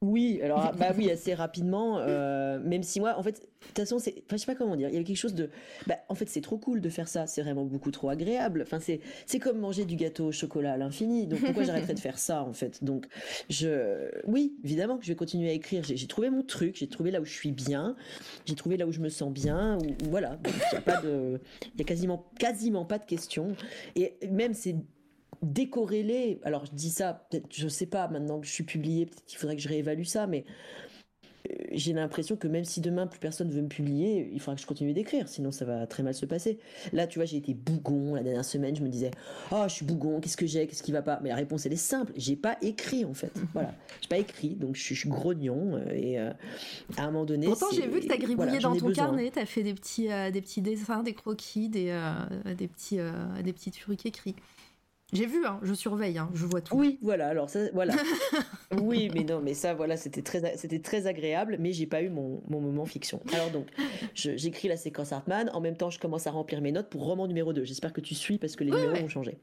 Oui, 0.02 0.40
alors 0.42 0.72
bah 0.78 0.94
oui, 0.98 1.12
assez 1.12 1.34
rapidement. 1.34 2.00
Euh, 2.00 2.60
même 2.60 2.82
si 2.82 3.00
moi, 3.00 3.18
en 3.18 3.24
fait, 3.24 3.34
de 3.34 3.68
toute 3.68 3.78
façon, 3.78 4.00
c'est, 4.00 4.16
enfin, 4.26 4.36
je 4.36 4.38
sais 4.38 4.46
pas 4.48 4.56
comment 4.56 4.76
dire. 4.76 4.90
Il 4.90 4.96
y 4.96 4.98
a 4.98 5.04
quelque 5.04 5.16
chose 5.16 5.36
de, 5.36 5.50
bah, 5.86 5.98
en 6.10 6.16
fait, 6.16 6.28
c'est 6.28 6.42
trop 6.42 6.58
cool 6.58 6.82
de 6.82 6.90
faire 6.90 7.08
ça. 7.08 7.28
C'est 7.28 7.44
vraiment 7.44 7.66
beaucoup 7.66 7.92
trop 7.92 8.10
agréable. 8.10 8.64
Enfin, 8.64 8.80
c'est, 8.80 9.00
c'est 9.28 9.38
comme 9.38 9.60
manger 9.60 9.86
du 9.86 9.96
gâteau 9.96 10.28
au 10.28 10.32
chocolat 10.32 10.74
à 10.74 10.78
l'infini. 10.78 11.28
Donc 11.28 11.42
pourquoi 11.42 11.64
j'arrêterais 11.66 11.94
de 11.94 12.00
faire 12.00 12.18
ça 12.18 12.44
en 12.44 12.54
fait? 12.54 12.84
Donc 12.84 13.06
je, 13.50 14.10
oui, 14.26 14.56
évidemment 14.64 14.98
que 14.98 15.04
je 15.04 15.10
vais 15.10 15.16
continuer 15.16 15.50
à 15.50 15.54
écrire. 15.54 15.84
J'ai, 15.84 16.08
trouvé 16.08 16.32
mon 16.32 16.42
truc. 16.42 16.78
J'ai 16.78 16.88
trouvé 16.88 17.12
là 17.12 17.22
où 17.22 17.26
je 17.26 17.34
suis 17.34 17.52
bien. 17.52 17.96
J'ai 18.46 18.56
trouvé 18.56 18.78
là 18.78 18.88
où 18.88 18.92
je 18.92 19.02
me 19.02 19.10
sens 19.10 19.32
bien. 19.32 19.78
Ou, 19.78 20.10
voilà. 20.10 20.40
Il 20.46 20.74
y 20.74 20.78
a 20.78 20.82
pas 20.82 21.00
de, 21.02 21.40
il 21.76 21.80
y 21.80 21.84
a 21.84 21.86
quasiment, 21.86 22.26
quasiment 22.40 22.86
pas 22.86 22.98
de 22.98 23.06
questions. 23.06 23.56
Et 23.96 24.18
même 24.32 24.56
c'est 24.56 24.76
décorrélé. 25.42 26.40
Alors 26.44 26.66
je 26.66 26.72
dis 26.72 26.90
ça, 26.90 27.26
peut-être, 27.30 27.48
je 27.52 27.68
sais 27.68 27.86
pas, 27.86 28.08
maintenant 28.08 28.40
que 28.40 28.48
je 28.48 28.52
suis 28.52 28.64
publié, 28.64 29.06
peut-être 29.06 29.26
qu'il 29.26 29.38
faudrait 29.38 29.56
que 29.56 29.62
je 29.62 29.70
réévalue 29.70 30.04
ça, 30.04 30.28
mais 30.28 30.46
euh, 31.50 31.56
j'ai 31.72 31.94
l'impression 31.94 32.36
que 32.36 32.48
même 32.48 32.66
si 32.66 32.82
demain 32.82 33.08
plus 33.08 33.20
personne 33.20 33.50
veut 33.50 33.62
me 33.62 33.68
publier, 33.68 34.30
il 34.32 34.40
faudra 34.40 34.56
que 34.56 34.62
je 34.62 34.68
continue 34.68 34.94
d'écrire, 34.94 35.28
sinon 35.28 35.52
ça 35.52 35.66
va 35.66 35.88
très 35.88 36.04
mal 36.04 36.14
se 36.14 36.26
passer. 36.26 36.60
Là, 36.94 37.08
tu 37.08 37.20
vois, 37.20 37.26
j'ai 37.26 37.38
été 37.38 37.54
bougon 37.54 38.16
la 38.16 38.24
dernière 38.24 38.46
semaine, 38.46 38.76
je 38.76 38.84
me 38.84 38.90
disais, 38.90 39.12
oh, 39.52 39.64
je 39.68 39.74
suis 39.74 39.86
bougon, 39.86 40.20
qu'est-ce 40.20 40.38
que 40.38 40.46
j'ai, 40.46 40.68
qu'est-ce 40.68 40.84
qui 40.84 40.92
va 40.92 41.02
pas? 41.02 41.20
Mais 41.24 41.30
la 41.30 41.36
réponse, 41.36 41.66
elle 41.66 41.74
est 41.74 41.78
simple, 41.78 42.14
j'ai 42.16 42.36
pas 42.36 42.58
écrit 42.62 43.06
en 43.06 43.14
fait. 43.14 43.34
voilà, 43.54 43.74
j'ai 44.02 44.10
pas 44.10 44.18
écrit, 44.18 44.56
donc 44.56 44.76
je 44.76 44.94
suis, 44.94 45.10
grognon 45.10 45.76
euh, 45.76 45.92
et 45.92 46.20
euh, 46.20 46.32
à 46.98 47.04
un 47.04 47.12
moment 47.12 47.26
donné. 47.26 47.48
Pourtant, 47.48 47.68
j'ai 47.74 47.88
vu 47.88 48.02
que 48.02 48.06
tu 48.06 48.12
as 48.12 48.18
gribouillé 48.18 48.60
dans 48.60 48.76
ton 48.76 48.92
carnet, 48.92 49.32
tu 49.32 49.40
as 49.40 49.46
fait 49.46 49.64
des 49.64 49.74
petits, 49.74 50.10
des 50.32 50.42
petits 50.42 50.62
dessins, 50.62 51.02
des 51.02 51.14
croquis, 51.14 51.70
des, 51.70 51.98
des, 52.58 52.68
petits, 52.68 53.00
des 53.44 53.54
petits 53.54 53.72
trucs 53.72 54.06
écrits. 54.06 54.36
J'ai 55.14 55.26
vu, 55.26 55.46
hein, 55.46 55.60
je 55.62 55.74
surveille, 55.74 56.18
hein, 56.18 56.30
je 56.34 56.46
vois 56.46 56.62
tout. 56.62 56.76
Oui, 56.76 56.98
voilà. 57.02 57.28
Alors 57.28 57.50
ça, 57.50 57.70
voilà. 57.74 57.94
oui, 58.82 59.12
mais 59.14 59.24
non, 59.24 59.42
mais 59.42 59.54
ça, 59.54 59.74
voilà, 59.74 59.98
c'était 59.98 60.22
très, 60.22 60.56
c'était 60.56 60.80
très 60.80 61.06
agréable, 61.06 61.58
mais 61.60 61.74
j'ai 61.74 61.86
pas 61.86 62.02
eu 62.02 62.10
mon, 62.10 62.42
moment 62.50 62.86
fiction. 62.86 63.22
Alors 63.34 63.50
donc, 63.52 63.68
j'écris 64.14 64.70
la 64.70 64.78
séquence 64.78 65.12
Hartman. 65.12 65.50
En 65.54 65.60
même 65.60 65.76
temps, 65.76 65.90
je 65.90 66.00
commence 66.00 66.28
à 66.28 66.32
remplir 66.32 66.62
mes 66.62 66.72
notes 66.72 66.90
pour 66.90 67.04
roman 67.04 67.28
numéro 67.28 67.52
2. 67.52 67.66
J'espère 67.66 67.92
que 67.92 68.00
tu 68.00 68.16
suis 68.16 68.38
parce 68.38 68.56
que 68.56 68.64
les 68.64 68.72
numéros 68.72 69.04
ont 69.04 69.10
changé. 69.10 69.38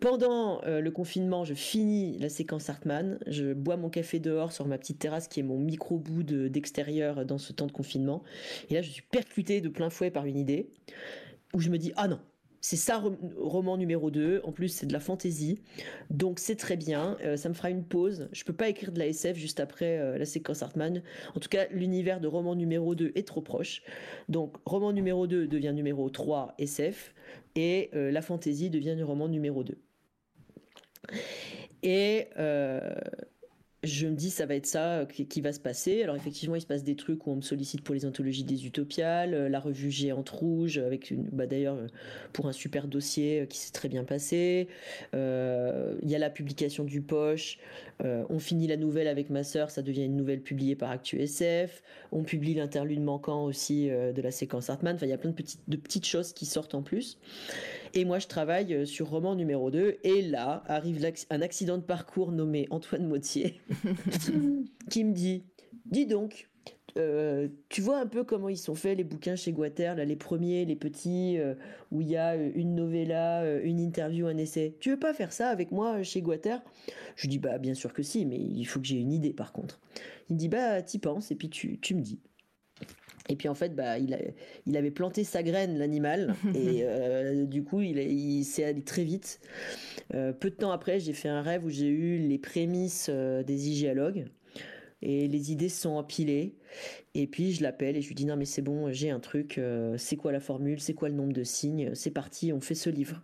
Pendant 0.00 0.62
euh, 0.64 0.82
le 0.82 0.90
confinement, 0.90 1.44
je 1.44 1.54
finis 1.54 2.18
la 2.18 2.28
séquence 2.28 2.68
Hartman. 2.68 3.18
Je 3.26 3.54
bois 3.54 3.78
mon 3.78 3.88
café 3.88 4.18
dehors 4.18 4.52
sur 4.52 4.66
ma 4.66 4.76
petite 4.76 4.98
terrasse 4.98 5.28
qui 5.28 5.40
est 5.40 5.44
mon 5.44 5.58
micro 5.58 5.96
bout 5.96 6.22
d'extérieur 6.22 7.24
dans 7.24 7.38
ce 7.38 7.54
temps 7.54 7.66
de 7.66 7.72
confinement. 7.72 8.22
Et 8.68 8.74
là, 8.74 8.82
je 8.82 8.90
suis 8.90 9.02
percutée 9.10 9.62
de 9.62 9.70
plein 9.70 9.88
fouet 9.88 10.10
par 10.10 10.26
une 10.26 10.36
idée 10.36 10.68
où 11.54 11.60
je 11.60 11.70
me 11.70 11.78
dis 11.78 11.92
ah 11.96 12.08
non, 12.08 12.20
c'est 12.64 12.76
ça, 12.76 13.04
roman 13.36 13.76
numéro 13.76 14.10
2. 14.10 14.40
En 14.42 14.50
plus, 14.50 14.70
c'est 14.70 14.86
de 14.86 14.94
la 14.94 14.98
fantaisie. 14.98 15.60
Donc, 16.08 16.38
c'est 16.38 16.56
très 16.56 16.78
bien. 16.78 17.18
Euh, 17.22 17.36
ça 17.36 17.50
me 17.50 17.54
fera 17.54 17.68
une 17.68 17.84
pause. 17.84 18.30
Je 18.32 18.42
peux 18.42 18.54
pas 18.54 18.70
écrire 18.70 18.90
de 18.90 18.98
la 18.98 19.06
SF 19.06 19.36
juste 19.36 19.60
après 19.60 19.98
euh, 19.98 20.16
la 20.16 20.24
séquence 20.24 20.62
Hartman. 20.62 21.02
En 21.34 21.40
tout 21.40 21.50
cas, 21.50 21.66
l'univers 21.70 22.20
de 22.20 22.26
roman 22.26 22.54
numéro 22.54 22.94
2 22.94 23.12
est 23.16 23.28
trop 23.28 23.42
proche. 23.42 23.82
Donc, 24.30 24.56
roman 24.64 24.94
numéro 24.94 25.26
2 25.26 25.46
devient 25.46 25.74
numéro 25.74 26.08
3 26.08 26.54
SF. 26.56 27.14
Et 27.54 27.90
euh, 27.94 28.10
la 28.10 28.22
fantaisie 28.22 28.70
devient 28.70 28.94
du 28.96 29.04
roman 29.04 29.28
numéro 29.28 29.62
2. 29.62 29.76
Et 31.82 32.28
je 33.84 34.06
me 34.06 34.14
dis 34.14 34.30
ça 34.30 34.46
va 34.46 34.54
être 34.54 34.66
ça 34.66 35.00
euh, 35.00 35.04
qui, 35.04 35.40
va 35.40 35.52
se 35.52 35.60
passer. 35.60 36.02
Alors 36.02 36.16
effectivement, 36.16 36.56
il 36.56 36.60
se 36.60 36.66
passe 36.66 36.84
des 36.84 36.96
trucs 36.96 37.26
où 37.26 37.30
on 37.30 37.36
me 37.36 37.40
sollicite 37.42 37.82
pour 37.82 37.94
les 37.94 38.06
anthologies 38.06 38.44
des 38.44 38.66
Utopiales, 38.66 39.34
euh, 39.34 39.48
la 39.48 39.60
revue 39.60 39.90
Géante 39.90 40.30
Rouge 40.30 40.78
avec 40.78 41.10
une, 41.10 41.24
bah 41.24 41.46
d'ailleurs 41.46 41.76
euh, 41.76 41.86
pour 42.32 42.46
un 42.46 42.52
super 42.52 42.88
dossier 42.88 43.46
qui 43.48 43.58
s'est 43.58 43.72
très 43.72 43.88
bien 43.88 44.04
passé. 44.04 44.68
Il 45.12 46.10
y 46.10 46.14
a 46.14 46.18
la 46.18 46.30
publication 46.30 46.84
du 46.84 47.00
Poche. 47.00 47.58
on 48.02 48.38
finit 48.38 48.66
la 48.66 48.76
nouvelle 48.76 49.08
avec 49.08 49.30
ma 49.30 49.44
sœur, 49.44 49.70
ça 49.70 49.82
devient 49.82 50.04
une 50.04 50.16
nouvelle 50.16 50.40
publiée 50.40 50.76
par 50.76 50.90
ActuSF. 50.90 51.82
On 52.12 52.22
publie 52.22 52.54
l'interlude 52.54 53.00
manquant 53.00 53.44
aussi 53.44 53.88
de 53.88 54.22
la 54.22 54.30
séquence 54.30 54.70
Hartman. 54.70 54.96
Enfin, 54.96 55.06
il 55.06 55.10
y 55.10 55.12
a 55.12 55.18
plein 55.18 55.30
de 55.30 55.34
petites, 55.34 55.62
de 55.68 55.76
petites 55.76 56.06
choses 56.06 56.32
qui 56.32 56.46
sortent 56.46 56.74
en 56.74 56.82
plus. 56.82 57.18
Et 57.96 58.04
moi, 58.04 58.18
je 58.18 58.26
travaille 58.26 58.74
euh, 58.74 58.84
sur 58.84 59.08
roman 59.08 59.36
numéro 59.36 59.70
2. 59.70 59.98
Et 60.02 60.22
là, 60.22 60.64
arrive 60.66 61.04
un 61.30 61.42
accident 61.42 61.78
de 61.78 61.82
parcours 61.82 62.32
nommé 62.32 62.66
Antoine 62.70 63.06
Mautier, 63.06 63.60
qui 64.90 65.04
me 65.04 65.12
dit, 65.12 65.44
dis 65.86 66.04
donc, 66.04 66.48
euh, 66.98 67.46
tu 67.68 67.80
vois 67.80 68.00
un 68.00 68.06
peu 68.06 68.24
comment 68.24 68.48
ils 68.48 68.58
sont 68.58 68.74
faits 68.74 68.98
les 68.98 69.04
bouquins 69.04 69.36
chez 69.36 69.52
Guater, 69.52 69.94
là, 69.94 70.04
les 70.04 70.16
premiers, 70.16 70.64
les 70.64 70.74
petits, 70.74 71.38
euh, 71.38 71.54
où 71.92 72.00
il 72.00 72.08
y 72.08 72.16
a 72.16 72.34
une 72.34 72.74
novella, 72.74 73.44
une 73.62 73.78
interview, 73.78 74.26
un 74.26 74.38
essai. 74.38 74.76
Tu 74.80 74.90
veux 74.90 74.98
pas 74.98 75.14
faire 75.14 75.32
ça 75.32 75.48
avec 75.48 75.70
moi 75.70 76.02
chez 76.02 76.20
Guater? 76.20 76.62
Je 77.14 77.28
dis 77.28 77.38
bah 77.38 77.58
bien 77.58 77.74
sûr 77.74 77.92
que 77.92 78.02
si, 78.02 78.26
mais 78.26 78.38
il 78.38 78.64
faut 78.64 78.80
que 78.80 78.86
j'ai 78.86 78.98
une 78.98 79.12
idée 79.12 79.32
par 79.32 79.52
contre. 79.52 79.80
Il 80.30 80.36
dit 80.36 80.48
bah 80.48 80.82
t'y 80.82 80.98
penses 80.98 81.30
et 81.30 81.36
puis 81.36 81.48
tu, 81.48 81.78
tu 81.78 81.94
me 81.94 82.00
dis. 82.00 82.18
Et 83.28 83.36
puis 83.36 83.48
en 83.48 83.54
fait, 83.54 83.74
bah, 83.74 83.98
il, 83.98 84.18
il 84.66 84.76
avait 84.76 84.90
planté 84.90 85.24
sa 85.24 85.42
graine, 85.42 85.78
l'animal, 85.78 86.34
et 86.54 86.80
euh, 86.82 87.46
du 87.46 87.64
coup, 87.64 87.80
il, 87.80 87.96
il 87.98 88.44
s'est 88.44 88.64
allé 88.64 88.82
très 88.82 89.04
vite. 89.04 89.40
Euh, 90.14 90.32
peu 90.32 90.50
de 90.50 90.56
temps 90.56 90.72
après, 90.72 91.00
j'ai 91.00 91.14
fait 91.14 91.28
un 91.28 91.40
rêve 91.40 91.64
où 91.64 91.70
j'ai 91.70 91.88
eu 91.88 92.18
les 92.18 92.36
prémices 92.38 93.08
euh, 93.10 93.42
des 93.42 93.70
hygialogues, 93.70 94.26
et 95.00 95.26
les 95.26 95.52
idées 95.52 95.70
se 95.70 95.80
sont 95.82 95.92
empilées. 95.92 96.56
Et 97.14 97.26
puis 97.26 97.52
je 97.52 97.62
l'appelle 97.62 97.96
et 97.96 98.02
je 98.02 98.08
lui 98.08 98.16
dis 98.16 98.26
non 98.26 98.36
mais 98.36 98.46
c'est 98.46 98.62
bon, 98.62 98.90
j'ai 98.90 99.10
un 99.10 99.20
truc, 99.20 99.60
c'est 99.96 100.16
quoi 100.16 100.32
la 100.32 100.40
formule, 100.40 100.80
c'est 100.80 100.94
quoi 100.94 101.08
le 101.08 101.14
nombre 101.14 101.32
de 101.32 101.44
signes, 101.44 101.94
c'est 101.94 102.10
parti, 102.10 102.52
on 102.52 102.60
fait 102.60 102.74
ce 102.74 102.90
livre. 102.90 103.22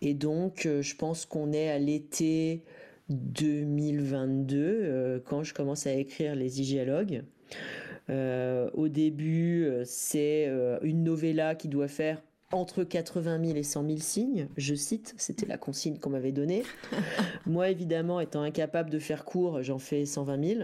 Et 0.00 0.14
donc 0.14 0.66
je 0.66 0.96
pense 0.96 1.24
qu'on 1.26 1.52
est 1.52 1.68
à 1.68 1.78
l'été 1.78 2.64
2022 3.10 5.22
quand 5.26 5.44
je 5.44 5.54
commence 5.54 5.86
à 5.86 5.92
écrire 5.92 6.34
les 6.34 6.60
hygialogues. 6.60 7.22
Euh, 8.10 8.70
au 8.74 8.88
début, 8.88 9.64
euh, 9.64 9.82
c'est 9.84 10.46
euh, 10.48 10.78
une 10.82 11.04
novella 11.04 11.54
qui 11.54 11.68
doit 11.68 11.88
faire 11.88 12.22
entre 12.50 12.84
80 12.84 13.44
000 13.44 13.56
et 13.56 13.62
100 13.62 13.86
000 13.86 13.98
signes, 13.98 14.48
je 14.58 14.74
cite, 14.74 15.14
c'était 15.16 15.46
la 15.46 15.56
consigne 15.56 15.98
qu'on 15.98 16.10
m'avait 16.10 16.32
donnée. 16.32 16.64
Moi, 17.46 17.70
évidemment, 17.70 18.20
étant 18.20 18.42
incapable 18.42 18.90
de 18.90 18.98
faire 18.98 19.24
court, 19.24 19.62
j'en 19.62 19.78
fais 19.78 20.04
120 20.04 20.44
000. 20.44 20.60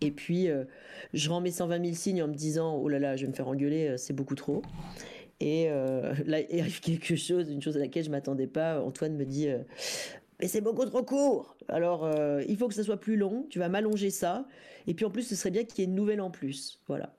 Et 0.00 0.10
puis, 0.10 0.48
je 1.12 1.30
rends 1.30 1.40
mes 1.40 1.52
120 1.52 1.84
000 1.84 1.94
signes 1.94 2.22
en 2.22 2.28
me 2.28 2.34
disant, 2.34 2.74
oh 2.74 2.88
là 2.88 2.98
là, 2.98 3.14
je 3.14 3.26
vais 3.26 3.28
me 3.30 3.34
faire 3.34 3.46
engueuler, 3.46 3.94
c'est 3.96 4.14
beaucoup 4.14 4.34
trop. 4.34 4.62
Et 5.38 5.68
là, 5.68 6.40
il 6.50 6.58
arrive 6.58 6.80
quelque 6.80 7.14
chose, 7.14 7.48
une 7.48 7.62
chose 7.62 7.76
à 7.76 7.80
laquelle 7.80 8.04
je 8.04 8.10
m'attendais 8.10 8.48
pas. 8.48 8.82
Antoine 8.82 9.14
me 9.14 9.24
dit, 9.24 9.46
mais 10.40 10.48
c'est 10.48 10.60
beaucoup 10.60 10.84
trop 10.86 11.02
court. 11.02 11.56
Alors, 11.68 12.04
euh, 12.04 12.42
il 12.48 12.56
faut 12.56 12.68
que 12.68 12.74
ça 12.74 12.84
soit 12.84 12.98
plus 12.98 13.16
long. 13.16 13.46
Tu 13.50 13.58
vas 13.58 13.68
m'allonger 13.68 14.10
ça. 14.10 14.46
Et 14.86 14.94
puis 14.94 15.04
en 15.04 15.10
plus, 15.10 15.22
ce 15.22 15.36
serait 15.36 15.50
bien 15.50 15.64
qu'il 15.64 15.78
y 15.78 15.82
ait 15.82 15.90
une 15.90 15.94
nouvelle 15.94 16.20
en 16.20 16.30
plus. 16.30 16.80
Voilà. 16.88 17.14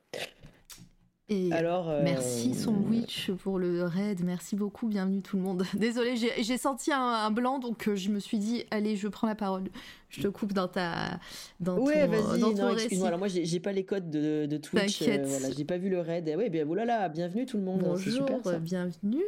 Et 1.29 1.49
Alors, 1.53 1.89
euh, 1.89 2.01
merci 2.03 2.53
Sandwich 2.53 3.31
pour 3.41 3.57
le 3.57 3.85
raid, 3.85 4.21
merci 4.21 4.57
beaucoup, 4.57 4.89
bienvenue 4.89 5.21
tout 5.21 5.37
le 5.37 5.43
monde. 5.43 5.63
Désolée, 5.75 6.15
j'ai 6.17 6.57
senti 6.57 6.91
un, 6.91 7.31
blanc, 7.31 7.57
donc 7.57 7.87
euh, 7.87 7.95
je 7.95 8.09
me 8.09 8.19
suis 8.19 8.37
dit, 8.37 8.65
allez, 8.69 8.97
je 8.97 9.07
prends 9.07 9.27
la 9.27 9.35
parole 9.35 9.63
je 10.11 10.21
te 10.21 10.27
coupe 10.27 10.53
dans 10.53 10.67
ta 10.67 11.19
dans 11.59 11.77
ouais, 11.77 12.05
vas-y, 12.05 12.39
non, 12.39 12.73
excuse-moi. 12.73 13.07
Alors 13.07 13.19
moi, 13.19 13.27
j'ai 13.29 13.59
pas 13.59 13.71
les 13.71 13.85
codes 13.85 14.09
de, 14.09 14.45
de 14.45 14.57
Twitch. 14.57 15.01
Euh, 15.03 15.23
voilà, 15.25 15.51
j'ai 15.51 15.63
pas 15.63 15.77
vu 15.77 15.89
le 15.89 16.01
raid. 16.01 16.31
Oui, 16.37 16.49
bien 16.49 16.65
voilà, 16.65 17.07
bienvenue 17.07 17.45
tout 17.45 17.57
le 17.57 17.63
monde. 17.63 17.81
Bonjour, 17.83 18.27
super, 18.27 18.59
bienvenue. 18.59 19.23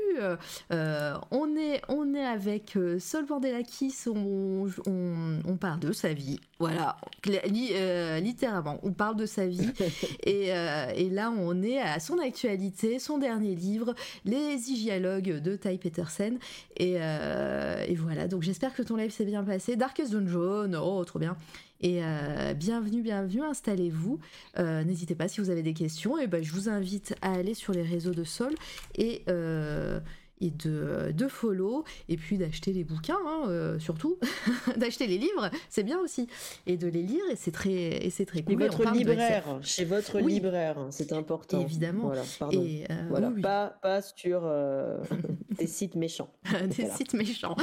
Euh, 0.71 1.15
on 1.31 1.55
est 1.55 1.81
on 1.87 2.13
est 2.13 2.25
avec 2.25 2.75
euh, 2.75 2.99
Sol 2.99 3.25
Vandelakis. 3.25 3.95
On, 4.07 4.67
on, 4.85 5.39
on 5.45 5.57
parle 5.57 5.79
de 5.79 5.93
sa 5.93 6.13
vie. 6.13 6.39
Voilà, 6.59 6.97
euh, 7.27 8.19
littéralement, 8.19 8.79
on 8.83 8.91
parle 8.91 9.15
de 9.15 9.25
sa 9.25 9.47
vie. 9.47 9.69
et, 10.25 10.47
et, 10.95 11.09
là, 11.09 11.31
on 11.37 11.61
est 11.61 11.79
à 11.79 11.99
son 11.99 12.17
actualité, 12.19 12.99
son 12.99 13.17
dernier 13.17 13.55
livre, 13.55 13.95
Les 14.23 14.71
Hygialogues 14.71 15.41
de 15.41 15.55
Ty 15.55 15.77
Petersen. 15.77 16.37
Et, 16.77 16.93
et 16.93 17.95
voilà. 17.95 18.27
Donc 18.27 18.43
j'espère 18.43 18.73
que 18.73 18.81
ton 18.81 18.95
live 18.95 19.11
s'est 19.11 19.25
bien 19.25 19.43
passé. 19.43 19.75
Darkest 19.75 20.11
Dungeon 20.11 20.72
oh, 20.81 21.03
trop 21.05 21.19
bien. 21.19 21.37
Et 21.83 21.99
euh, 22.01 22.53
bienvenue, 22.53 23.01
bienvenue, 23.01 23.41
installez-vous. 23.41 24.17
Euh, 24.57 24.85
n'hésitez 24.85 25.15
pas 25.15 25.27
si 25.27 25.41
vous 25.41 25.49
avez 25.49 25.63
des 25.63 25.73
questions. 25.73 26.17
Et 26.17 26.27
ben, 26.27 26.41
je 26.41 26.53
vous 26.53 26.69
invite 26.69 27.13
à 27.21 27.33
aller 27.33 27.53
sur 27.53 27.73
les 27.73 27.83
réseaux 27.83 28.13
de 28.13 28.23
Sol 28.23 28.53
et 28.95 29.23
euh, 29.27 29.99
et 30.43 30.51
de, 30.51 31.11
de 31.11 31.27
follow, 31.27 31.85
et 32.09 32.17
puis 32.17 32.37
d'acheter 32.37 32.73
les 32.73 32.83
bouquins, 32.83 33.19
hein, 33.25 33.43
euh, 33.47 33.79
surtout, 33.79 34.17
d'acheter 34.77 35.07
les 35.07 35.17
livres, 35.17 35.49
c'est 35.69 35.83
bien 35.83 35.99
aussi, 35.99 36.27
et 36.67 36.75
de 36.75 36.87
les 36.87 37.01
lire, 37.01 37.23
et 37.31 37.35
c'est 37.35 37.51
très, 37.51 37.71
et 37.71 38.09
c'est 38.09 38.25
très 38.25 38.43
cool. 38.43 38.55
votre 38.55 38.91
libraire, 38.91 39.59
chez 39.61 39.85
votre 39.85 40.19
libraire, 40.19 40.77
c'est 40.89 41.13
important. 41.13 41.61
Évidemment. 41.61 42.07
Voilà, 42.07 42.23
pardon. 42.37 42.61
Et, 42.61 42.85
euh, 42.89 43.05
voilà. 43.09 43.31
Pas, 43.41 43.77
pas 43.81 44.01
sur 44.01 44.41
euh, 44.43 44.97
des 45.57 45.67
sites 45.67 45.95
méchants. 45.95 46.29
des 46.77 46.89
sites 46.89 47.13
méchants. 47.13 47.55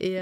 Et, 0.00 0.18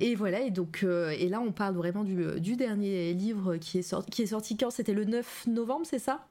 et 0.00 0.14
voilà, 0.14 0.40
et 0.40 0.50
donc, 0.50 0.84
et 0.84 1.28
là, 1.28 1.40
on 1.40 1.52
parle 1.52 1.74
vraiment 1.74 2.04
du, 2.04 2.40
du 2.40 2.56
dernier 2.56 3.12
livre 3.12 3.56
qui 3.56 3.78
est, 3.78 3.82
sorti, 3.82 4.10
qui 4.10 4.22
est 4.22 4.26
sorti 4.26 4.56
quand? 4.56 4.70
C'était 4.70 4.94
le 4.94 5.04
9 5.04 5.46
novembre, 5.48 5.84
c'est 5.84 5.98
ça? 5.98 6.26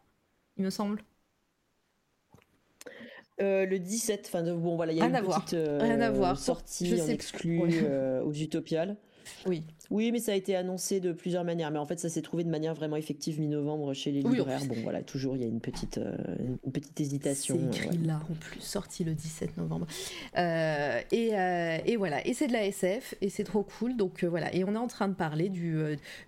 Il 0.57 0.63
me 0.63 0.69
semble. 0.69 1.01
Euh, 3.41 3.65
le 3.65 3.79
17, 3.79 4.25
enfin 4.27 4.43
bon 4.53 4.75
voilà, 4.75 4.91
il 4.91 4.99
y 4.99 5.01
a 5.01 5.05
une 5.05 5.11
petite 5.11 5.55
euh, 5.55 6.35
sortie 6.35 7.01
en 7.01 7.07
exclu 7.07 7.61
euh, 7.83 8.21
aux 8.23 8.33
Utopiales. 8.33 8.95
Oui. 9.47 9.63
Oui, 9.89 10.11
mais 10.11 10.19
ça 10.19 10.31
a 10.31 10.35
été 10.35 10.55
annoncé 10.55 10.99
de 10.99 11.11
plusieurs 11.11 11.43
manières. 11.43 11.71
Mais 11.71 11.79
en 11.79 11.85
fait, 11.85 11.99
ça 11.99 12.09
s'est 12.09 12.21
trouvé 12.21 12.43
de 12.43 12.49
manière 12.49 12.73
vraiment 12.73 12.95
effective 12.95 13.39
mi-novembre 13.39 13.93
chez 13.93 14.11
les 14.11 14.21
libraires. 14.21 14.65
bon, 14.65 14.75
voilà, 14.81 15.01
toujours, 15.01 15.35
il 15.35 15.41
y 15.41 15.45
a 15.45 15.47
une 15.47 15.59
petite, 15.59 15.97
euh, 15.97 16.15
une 16.65 16.71
petite 16.71 16.99
hésitation. 16.99 17.59
C'est 17.71 17.77
écrit 17.77 17.97
là, 17.99 18.21
en 18.29 18.33
plus, 18.33 18.61
sorti 18.61 19.03
le 19.03 19.13
17 19.13 19.57
novembre. 19.57 19.85
Euh, 20.37 21.01
et, 21.11 21.37
euh, 21.37 21.77
et, 21.85 21.97
voilà, 21.97 22.25
et 22.25 22.33
c'est 22.33 22.47
de 22.47 22.53
la 22.53 22.65
SF, 22.65 23.15
et 23.21 23.29
c'est 23.29 23.43
trop 23.43 23.63
cool. 23.63 23.97
Donc 23.97 24.23
voilà, 24.23 24.53
et 24.55 24.63
on 24.63 24.73
est 24.73 24.77
en 24.77 24.87
train 24.87 25.07
de 25.07 25.15
parler 25.15 25.49
du, 25.49 25.75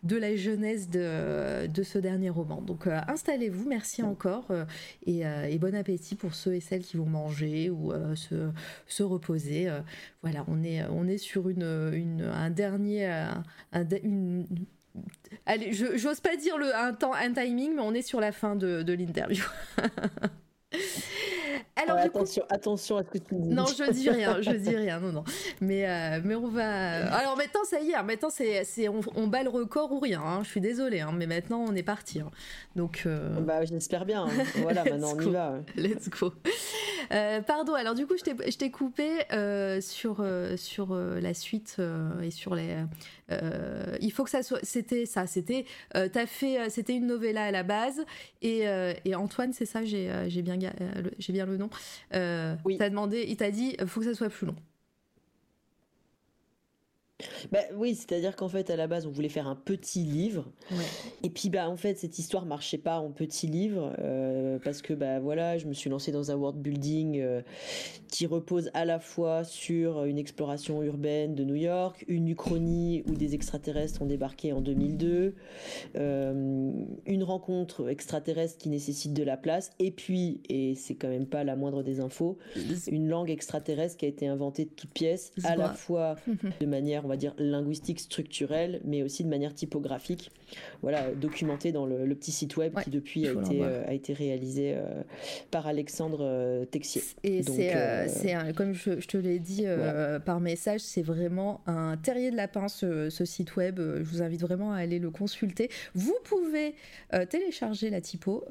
de 0.04 0.18
la 0.18 0.36
jeunesse 0.36 0.90
de, 0.90 1.68
de 1.68 1.84
ce 1.84 1.98
dernier 1.98 2.30
roman. 2.30 2.62
Donc 2.62 2.88
installez-vous, 2.88 3.68
merci 3.68 4.04
encore, 4.04 4.48
et, 5.06 5.22
et, 5.22 5.58
bon 5.58 5.76
appétit 5.76 6.16
pour 6.16 6.36
ceux 6.36 6.56
et 6.56 6.60
celles 6.60 6.84
qui 6.84 6.98
vont 6.98 7.06
manger 7.06 7.70
ou 7.70 7.94
se, 8.16 8.50
se 8.88 9.04
reposer. 9.04 9.70
voilà, 10.22 10.46
on 10.48 10.64
est, 10.64 10.84
on 10.90 11.08
est 11.08 11.18
sur 11.18 11.50
une, 11.50 11.92
une 11.94 12.22
un 12.22 12.50
dernier 12.50 13.08
une, 14.04 14.46
allez, 15.46 15.74
j'ose 15.74 16.20
pas 16.20 16.36
dire 16.36 16.58
le, 16.58 16.76
un 16.76 16.94
temps, 16.94 17.14
un 17.14 17.34
timing, 17.34 17.76
mais 17.76 17.82
on 17.82 17.94
est 17.94 18.02
sur 18.02 18.20
la 18.20 18.32
fin 18.32 18.56
de, 18.56 18.84
de 18.84 18.94
l'interview. 18.94 19.44
Alors, 21.78 21.98
attention, 21.98 22.44
attention 22.50 22.98
à 22.98 23.04
ce 23.04 23.10
que 23.10 23.18
tu 23.18 23.36
dis. 23.36 23.50
Non, 23.50 23.66
je 23.66 23.92
dis 23.92 24.10
rien, 24.10 24.42
je 24.42 24.52
dis 24.52 24.76
rien, 24.76 25.00
non, 25.00 25.12
non. 25.12 25.24
Mais, 25.60 25.88
euh, 25.88 26.22
mais 26.24 26.36
on 26.36 26.48
va. 26.48 27.14
Alors 27.14 27.36
maintenant, 27.36 27.64
ça 27.66 27.82
y 27.82 27.92
est, 27.92 28.04
maintenant 28.04 28.30
c'est, 28.30 28.64
c'est 28.64 28.88
on, 28.88 29.02
on, 29.16 29.28
bat 29.28 29.44
le 29.44 29.50
record 29.50 29.92
ou 29.92 30.00
rien. 30.00 30.22
Hein. 30.22 30.42
Je 30.44 30.50
suis 30.50 30.62
désolée, 30.62 31.02
hein, 31.02 31.12
mais 31.14 31.28
maintenant 31.28 31.64
on 31.68 31.76
est 31.76 31.84
parti. 31.84 32.22
Hein. 32.22 32.32
Donc. 32.76 33.04
Euh, 33.06 33.40
bah, 33.42 33.66
j'espère 33.66 34.06
bien. 34.06 34.26
Voilà, 34.62 34.84
maintenant 34.86 35.14
on 35.16 35.20
y 35.20 35.32
va. 35.32 35.60
Let's 35.76 36.10
go. 36.10 36.34
Euh, 37.12 37.42
pardon. 37.42 37.74
Alors 37.74 37.94
du 37.94 38.08
coup, 38.08 38.16
je 38.18 38.24
t'ai, 38.24 38.52
je 38.52 38.58
t'ai 38.58 38.72
coupé 38.72 39.10
sur 39.82 40.26
sur 40.56 40.96
la 40.96 41.34
suite 41.34 41.82
et 42.24 42.32
sur 42.32 42.56
les. 42.56 42.78
Il 43.30 44.12
faut 44.12 44.24
que 44.24 44.30
ça 44.30 44.44
soit. 44.44 44.60
C'était 44.64 45.06
ça. 45.06 45.28
C'était. 45.28 45.66
t'as 45.92 46.26
fait. 46.26 46.70
C'était 46.70 46.96
une 46.96 47.08
novella 47.08 47.46
à 47.46 47.52
la 47.52 47.64
base 47.64 48.06
et, 48.42 48.66
et 49.06 49.16
Antoine, 49.16 49.54
c'est 49.54 49.66
ça. 49.66 49.84
J'ai, 49.84 50.12
j'ai 50.28 50.42
bien 50.42 50.58
j'ai 51.18 51.34
bien 51.34 51.46
le 51.46 51.58
nom. 51.58 51.70
Euh, 52.14 52.56
oui. 52.66 52.78
T'as 52.78 52.90
demandé, 52.90 53.26
il 53.28 53.38
t'a 53.38 53.52
dit, 53.52 53.76
faut 53.86 54.00
que 54.00 54.06
ça 54.08 54.14
soit 54.14 54.30
plus 54.30 54.48
long. 54.48 54.56
Bah, 57.52 57.60
oui, 57.76 57.96
c'est-à-dire 57.96 58.36
qu'en 58.36 58.50
fait, 58.50 58.70
à 58.70 58.76
la 58.76 58.88
base, 58.88 59.06
on 59.08 59.10
voulait 59.10 59.30
faire 59.30 59.48
un 59.48 59.56
petit 59.56 60.04
livre. 60.04 60.52
Et 61.24 61.30
puis, 61.30 61.50
bah, 61.50 61.70
en 61.70 61.78
fait, 61.78 61.98
cette 61.98 62.20
histoire 62.20 62.46
marchait 62.46 62.78
pas 62.78 63.00
en 63.00 63.12
petit 63.12 63.48
livre 63.48 63.96
euh, 64.00 64.60
parce 64.64 64.82
que, 64.82 64.94
bah, 64.94 65.20
voilà, 65.22 65.58
je 65.58 65.66
me 65.66 65.74
suis 65.74 65.90
lancé 65.90 66.12
dans 66.12 66.32
un 66.32 66.36
world 66.36 66.60
building 66.60 67.20
euh, 67.22 67.42
qui 68.10 68.26
repose 68.26 68.70
à 68.74 68.84
la 68.84 69.00
fois 69.00 69.46
sur 69.46 70.04
une 70.04 70.18
exploration 70.18 70.84
urbaine 70.84 71.36
de 71.36 71.46
New 71.46 71.56
York, 71.56 72.04
une 72.10 72.28
uchronie 72.28 73.04
où 73.08 73.14
des 73.14 73.34
extraterrestres 73.34 74.02
ont 74.02 74.08
débarqué 74.08 74.52
en 74.52 74.60
2002, 74.60 75.36
euh, 75.96 76.72
une 77.06 77.24
rencontre 77.24 77.90
extraterrestre 77.90 78.58
qui 78.58 78.68
nécessite 78.68 79.14
de 79.14 79.24
la 79.24 79.38
place, 79.38 79.72
et 79.80 79.92
puis, 79.92 80.42
et 80.50 80.76
c'est 80.76 80.96
quand 80.96 81.10
même 81.10 81.28
pas 81.28 81.46
la 81.46 81.56
moindre 81.56 81.82
des 81.82 82.02
infos, 82.02 82.38
une 82.88 83.08
langue 83.08 83.30
extraterrestre 83.30 83.96
qui 83.96 84.06
a 84.06 84.10
été 84.10 84.28
inventée 84.28 84.66
de 84.66 84.72
toutes 84.72 84.92
pièces, 84.92 85.32
à 85.46 85.56
la 85.56 85.70
fois 85.70 86.16
de 86.60 86.66
manière 86.66 87.05
on 87.06 87.08
va 87.08 87.18
dire, 87.18 87.36
linguistique 87.38 88.00
structurelle, 88.00 88.82
mais 88.84 89.04
aussi 89.04 89.24
de 89.24 89.30
manière 89.30 89.54
typographique. 89.54 90.32
Voilà, 90.82 91.12
documenté 91.12 91.72
dans 91.72 91.86
le, 91.86 92.16
petit 92.16 92.32
site 92.32 92.58
web 92.58 92.74
qui 92.84 92.90
depuis 92.90 93.28
a 93.28 93.32
été, 93.32 93.62
euh, 93.62 93.84
a 93.86 93.94
été 93.94 94.14
réalisé 94.14 94.74
euh, 94.76 95.04
par 95.52 95.68
Alexandre 95.68 96.20
euh, 96.22 96.66
Texier. 96.66 97.04
Et 97.24 97.44
c'est, 97.44 97.74
comme 98.56 98.74
je, 98.74 98.94
te 99.06 99.18
l'ai 99.18 99.38
dit 99.38 99.66
par 100.26 100.40
message, 100.40 100.82
c'est 100.82 101.04
vraiment 101.04 101.62
un 101.68 101.96
terrier 101.98 102.32
de 102.32 102.36
lapin 102.36 102.68
ce, 102.68 103.10
ce, 103.12 103.24
site 103.24 103.56
web. 103.56 103.80
Je 103.80 104.04
vous 104.04 104.24
invite 104.24 104.42
vraiment 104.42 104.72
à 104.72 104.78
aller 104.78 104.98
le 104.98 105.12
consulter. 105.12 105.70
Vous 105.94 106.18
pouvez 106.24 106.74
télécharger 107.30 107.92
la 107.92 108.02
typo 108.02 108.46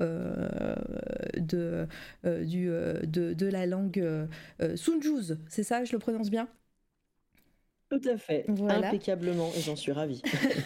de, 1.37 1.89
du, 2.23 2.67
de, 2.67 3.33
de, 3.33 3.47
la 3.47 3.67
langue 3.67 4.29
Sunjuz, 4.77 5.39
c'est 5.49 5.65
ça, 5.65 5.85
je 5.85 5.93
le 5.93 5.99
prononce 5.99 6.31
bien? 6.31 6.49
Tout 7.91 8.09
à 8.09 8.17
fait, 8.17 8.47
impeccablement, 8.49 9.51
et 9.57 9.61
j'en 9.61 9.77
suis 9.77 9.93
ravie. 9.93 10.23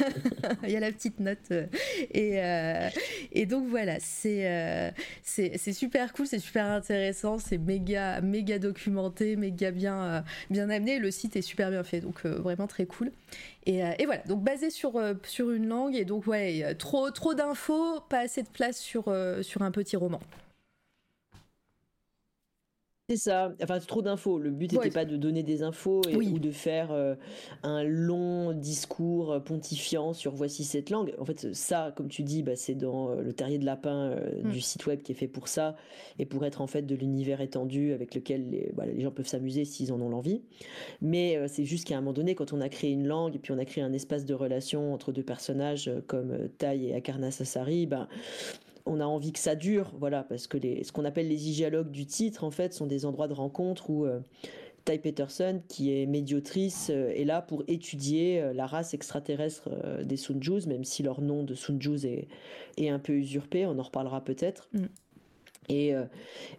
Il 0.62 0.70
y 0.70 0.76
a 0.76 0.80
la 0.80 0.92
petite 0.92 1.20
note. 1.20 1.38
Euh, 1.50 1.66
et, 2.12 2.42
euh, 2.42 2.88
et 3.32 3.44
donc 3.44 3.68
voilà, 3.68 3.97
euh, 4.26 4.90
c'est 5.22 5.52
c'est 5.56 5.72
super 5.72 6.12
cool, 6.12 6.26
c'est 6.26 6.38
super 6.38 6.66
intéressant, 6.66 7.38
c'est 7.38 7.58
méga, 7.58 8.20
méga 8.20 8.58
documenté, 8.58 9.36
méga 9.36 9.70
bien, 9.72 10.24
bien 10.48 10.70
amené. 10.70 10.98
Le 10.98 11.10
site 11.10 11.36
est 11.36 11.42
super 11.42 11.70
bien 11.70 11.82
fait, 11.82 12.00
donc 12.00 12.24
vraiment 12.24 12.66
très 12.66 12.86
cool. 12.86 13.10
Et, 13.66 13.80
et, 13.98 14.06
voilà, 14.06 14.22
donc 14.22 14.42
basé 14.42 14.70
sur, 14.70 14.98
sur 15.24 15.50
une 15.50 15.66
langue, 15.66 15.97
et 15.97 16.05
donc 16.05 16.26
ouais, 16.26 16.74
trop, 16.76 17.10
trop 17.10 17.34
d'infos, 17.34 18.00
pas 18.08 18.20
assez 18.20 18.42
de 18.42 18.48
place 18.48 18.78
sur, 18.78 19.14
sur 19.42 19.62
un 19.62 19.70
petit 19.70 19.97
roman. 19.97 20.20
C'est 23.11 23.17
ça, 23.17 23.55
enfin 23.62 23.78
trop 23.78 24.03
d'infos. 24.03 24.39
Le 24.39 24.51
but 24.51 24.70
n'était 24.70 24.91
pas 24.91 25.07
de 25.07 25.17
donner 25.17 25.43
des 25.43 25.62
infos 25.62 26.03
ou 26.12 26.39
de 26.39 26.51
faire 26.51 26.93
euh, 26.93 27.15
un 27.62 27.83
long 27.83 28.53
discours 28.53 29.33
euh, 29.33 29.41
pontifiant 29.41 30.12
sur 30.12 30.35
voici 30.35 30.62
cette 30.62 30.91
langue. 30.91 31.15
En 31.19 31.25
fait, 31.25 31.55
ça, 31.55 31.95
comme 31.97 32.09
tu 32.09 32.23
dis, 32.23 32.43
bah, 32.43 32.55
c'est 32.55 32.75
dans 32.75 33.12
euh, 33.12 33.23
le 33.23 33.33
terrier 33.33 33.57
de 33.57 33.65
lapin 33.65 34.15
mm. 34.45 34.51
du 34.51 34.61
site 34.61 34.85
web 34.85 35.01
qui 35.01 35.12
est 35.12 35.15
fait 35.15 35.27
pour 35.27 35.49
ça 35.49 35.75
et 36.19 36.27
pour 36.27 36.45
être 36.45 36.61
en 36.61 36.67
fait 36.67 36.83
de 36.83 36.95
l'univers 36.95 37.41
étendu 37.41 37.95
avec 37.95 38.15
lequel 38.15 38.51
les, 38.51 38.70
les 38.87 39.01
gens 39.01 39.11
peuvent 39.11 39.27
s'amuser 39.27 39.65
s'ils 39.65 39.91
en 39.91 40.03
ont 40.03 40.11
l'envie. 40.11 40.43
Mais 41.01 41.49
c'est 41.49 41.65
juste 41.65 41.87
qu'à 41.87 41.97
un 41.97 42.03
moment 42.03 42.12
donné, 42.12 42.35
quand 42.35 42.53
on 42.53 42.61
a 42.61 42.69
créé 42.69 42.91
une 42.91 43.07
langue 43.07 43.35
et 43.35 43.39
puis 43.39 43.53
on 43.53 43.59
a 43.59 43.65
créé 43.65 43.83
un 43.83 43.95
espace 43.95 44.27
de 44.27 44.35
relation 44.35 44.93
entre 44.93 45.12
deux 45.12 45.23
personnages 45.23 45.91
comme 46.09 46.51
Tai 46.59 46.78
et 46.78 46.95
Akarna 46.95 47.31
Sassari, 47.31 47.87
ben 47.87 48.07
on 48.89 49.00
a 49.00 49.05
envie 49.05 49.33
que 49.33 49.39
ça 49.39 49.55
dure, 49.55 49.92
voilà, 49.99 50.25
parce 50.25 50.47
que 50.47 50.57
les, 50.57 50.83
ce 50.83 50.92
qu'on 50.92 51.05
appelle 51.05 51.28
les 51.28 51.49
hygialogues 51.49 51.91
du 51.91 52.07
titre, 52.07 52.44
en 52.44 52.50
fait, 52.50 52.73
sont 52.73 52.86
des 52.86 53.05
endroits 53.05 53.28
de 53.28 53.34
rencontre 53.34 53.91
où 53.91 54.07
euh, 54.07 54.20
Ty 54.84 54.99
Peterson, 54.99 55.60
qui 55.68 55.92
est 55.92 56.07
médiotrice, 56.07 56.91
euh, 56.91 57.10
est 57.10 57.25
là 57.25 57.42
pour 57.42 57.62
étudier 57.68 58.41
euh, 58.41 58.52
la 58.52 58.67
race 58.67 58.94
extraterrestre 58.94 59.70
des 60.02 60.17
Sunjus, 60.17 60.67
même 60.67 60.84
si 60.84 61.02
leur 61.02 61.20
nom 61.20 61.44
de 61.44 61.55
Sunjus 61.55 62.07
est, 62.07 62.28
est, 62.78 62.89
un 62.89 62.99
peu 62.99 63.12
usurpé, 63.12 63.67
on 63.67 63.78
en 63.78 63.83
reparlera 63.83 64.25
peut-être. 64.25 64.68
Mm. 64.73 64.86
Et 65.68 65.94
euh, 65.94 66.05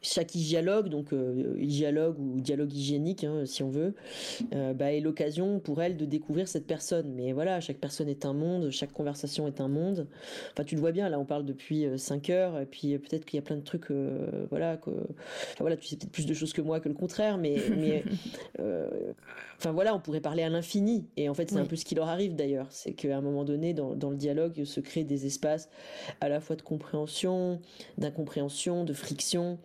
chaque 0.02 0.32
dialogue, 0.32 0.90
donc 0.90 1.14
euh, 1.14 1.56
dialogue 1.60 2.20
ou 2.20 2.40
dialogue 2.40 2.72
hygiénique, 2.74 3.24
hein, 3.24 3.44
si 3.46 3.64
on 3.64 3.70
veut, 3.70 3.96
euh, 4.54 4.74
bah, 4.74 4.94
est 4.94 5.00
l'occasion 5.00 5.60
pour 5.60 5.82
elle 5.82 5.98
de 5.98 6.06
découvrir 6.06 6.48
cette 6.48 6.68
personne. 6.68 7.12
Mais 7.16 7.32
voilà, 7.32 7.60
chaque 7.60 7.78
personne 7.78 8.08
est 8.08 8.26
un 8.26 8.34
monde, 8.34 8.70
chaque 8.70 8.92
conversation 8.92 9.48
est 9.48 9.62
un 9.62 9.68
monde. 9.68 10.08
Enfin, 10.54 10.64
tu 10.64 10.76
le 10.76 10.82
vois 10.82 10.92
bien, 10.92 11.10
là, 11.10 11.20
on 11.20 11.26
parle 11.26 11.46
depuis 11.46 11.86
5 11.98 12.30
heures, 12.30 12.60
et 12.60 12.66
puis 12.66 12.98
peut-être 13.00 13.26
qu'il 13.26 13.38
y 13.38 13.42
a 13.42 13.44
plein 13.44 13.58
de 13.58 13.64
trucs, 13.64 13.92
voilà, 14.50 14.78
que, 14.78 14.92
enfin, 14.92 15.62
voilà, 15.62 15.76
tu 15.76 15.88
sais 15.88 15.96
peut-être 15.96 16.12
plus 16.12 16.28
de 16.28 16.34
choses 16.34 16.54
que 16.54 16.62
moi 16.62 16.80
que 16.80 16.90
le 16.90 16.96
contraire, 16.96 17.38
mais, 17.38 17.58
mais 17.78 18.04
enfin 19.58 19.72
voilà, 19.72 19.96
on 19.96 20.00
pourrait 20.00 20.22
parler 20.22 20.44
à 20.44 20.50
l'infini. 20.50 21.08
Et 21.18 21.30
en 21.30 21.34
fait, 21.34 21.50
c'est 21.50 21.58
un 21.58 21.66
peu 21.66 21.76
ce 21.76 21.86
qui 21.86 21.96
leur 21.96 22.10
arrive 22.10 22.36
d'ailleurs, 22.36 22.68
c'est 22.70 22.94
qu'à 22.94 23.18
un 23.18 23.22
moment 23.22 23.44
donné, 23.44 23.74
dans, 23.74 23.96
dans 23.96 24.12
le 24.12 24.18
dialogue, 24.18 24.64
se 24.64 24.80
créent 24.80 25.04
des 25.04 25.26
espaces 25.26 25.70
à 26.22 26.30
la 26.30 26.40
fois 26.40 26.56
de 26.56 26.62
compréhension, 26.62 27.60
d'incompréhension, 27.98 28.84
de 28.84 28.94
friction, 29.00 29.60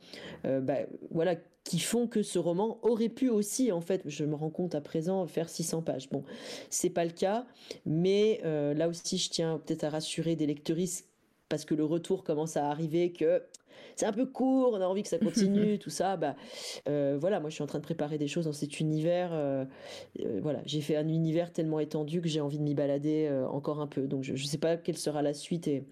euh, 0.46 0.60
bah, 0.60 0.78
voilà, 1.10 1.36
qui 1.64 1.78
font 1.78 2.06
que 2.06 2.22
ce 2.22 2.38
roman 2.38 2.78
aurait 2.82 3.08
pu 3.08 3.28
aussi, 3.28 3.72
en 3.72 3.80
fait, 3.80 4.02
je 4.06 4.24
me 4.24 4.34
rends 4.34 4.50
compte 4.50 4.74
à 4.74 4.80
présent, 4.80 5.26
faire 5.26 5.48
600 5.48 5.82
pages. 5.82 6.10
Bon, 6.10 6.24
c'est 6.70 6.90
pas 6.90 7.04
le 7.04 7.10
cas, 7.10 7.46
mais 7.86 8.40
euh, 8.44 8.74
là 8.74 8.88
aussi, 8.88 9.18
je 9.18 9.30
tiens 9.30 9.60
peut-être 9.64 9.84
à 9.84 9.90
rassurer 9.90 10.36
des 10.36 10.46
lectrices 10.46 11.08
parce 11.48 11.64
que 11.64 11.74
le 11.74 11.84
retour 11.84 12.24
commence 12.24 12.56
à 12.56 12.70
arriver 12.70 13.12
que 13.12 13.42
c'est 13.96 14.06
un 14.06 14.12
peu 14.12 14.26
court, 14.26 14.72
on 14.72 14.80
a 14.80 14.86
envie 14.86 15.02
que 15.02 15.08
ça 15.08 15.18
continue, 15.18 15.78
tout 15.80 15.90
ça. 15.90 16.16
Bah, 16.16 16.36
euh, 16.88 17.16
voilà, 17.20 17.38
moi 17.40 17.48
je 17.48 17.54
suis 17.54 17.62
en 17.62 17.66
train 17.66 17.78
de 17.78 17.84
préparer 17.84 18.18
des 18.18 18.28
choses 18.28 18.46
dans 18.46 18.52
cet 18.52 18.80
univers. 18.80 19.30
voilà, 20.42 20.60
j'ai 20.66 20.80
fait 20.80 20.96
un 20.96 21.08
univers 21.08 21.52
tellement 21.52 21.80
étendu 21.80 22.20
que 22.20 22.28
j'ai 22.28 22.40
envie 22.40 22.58
de 22.58 22.62
m'y 22.64 22.74
balader 22.74 23.30
encore 23.50 23.80
un 23.80 23.86
peu. 23.86 24.02
Donc 24.02 24.24
je 24.24 24.32
ne 24.32 24.36
sais 24.36 24.58
pas 24.58 24.76
quelle 24.76 24.98
sera 24.98 25.22
la 25.22 25.34
suite 25.34 25.68
et 25.68 25.84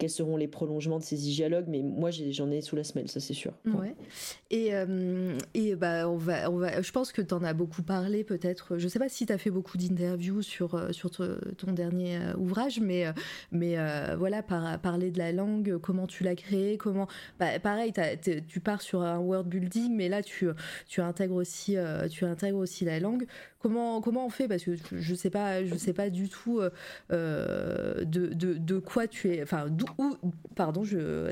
quels 0.00 0.10
seront 0.10 0.38
les 0.38 0.48
prolongements 0.48 0.98
de 0.98 1.04
ces 1.04 1.16
dialogues, 1.16 1.66
mais 1.68 1.82
moi 1.82 2.10
j'en 2.10 2.50
ai 2.50 2.62
sous 2.62 2.74
la 2.74 2.84
semelle, 2.84 3.08
ça 3.08 3.20
c'est 3.20 3.34
sûr. 3.34 3.52
Ouais. 3.66 3.94
Et, 4.50 4.74
euh, 4.74 5.36
et 5.52 5.76
bah, 5.76 6.08
on 6.08 6.16
va, 6.16 6.50
on 6.50 6.56
va, 6.56 6.80
je 6.80 6.90
pense 6.90 7.12
que 7.12 7.20
tu 7.20 7.34
en 7.34 7.44
as 7.44 7.52
beaucoup 7.52 7.82
parlé 7.82 8.24
peut-être, 8.24 8.78
je 8.78 8.88
sais 8.88 8.98
pas 8.98 9.10
si 9.10 9.26
tu 9.26 9.32
as 9.32 9.36
fait 9.36 9.50
beaucoup 9.50 9.76
d'interviews 9.76 10.40
sur, 10.40 10.74
euh, 10.74 10.90
sur 10.92 11.10
ton 11.10 11.72
dernier 11.72 12.16
euh, 12.16 12.34
ouvrage, 12.38 12.80
mais, 12.80 13.04
mais 13.52 13.76
voilà, 14.16 14.42
par, 14.42 14.80
parler 14.80 15.10
de 15.10 15.18
la 15.18 15.32
langue, 15.32 15.76
comment 15.78 16.06
tu 16.06 16.24
l'as 16.24 16.34
créée, 16.34 16.78
comment... 16.78 17.06
Bah, 17.38 17.58
pareil, 17.58 17.92
tu 18.48 18.60
pars 18.60 18.80
sur 18.80 19.02
un 19.02 19.18
word 19.18 19.44
building, 19.44 19.94
mais 19.94 20.08
là 20.08 20.22
tu, 20.22 20.46
tu, 20.88 21.02
intègres, 21.02 21.34
aussi, 21.34 21.76
tu 22.10 22.24
intègres 22.24 22.58
aussi 22.58 22.86
la 22.86 23.00
langue. 23.00 23.26
Comment, 23.58 24.00
comment 24.00 24.24
on 24.24 24.30
fait? 24.30 24.48
Parce 24.48 24.64
que 24.64 24.72
je 24.92 25.14
sais 25.14 25.28
pas, 25.28 25.62
je 25.62 25.74
sais 25.74 25.92
pas 25.92 26.08
du 26.08 26.30
tout 26.30 26.62
de, 27.10 28.04
de, 28.04 28.54
de, 28.54 28.78
quoi 28.78 29.06
tu 29.06 29.34
es... 29.34 29.42
Enfin, 29.42 29.66
pardon, 30.56 30.82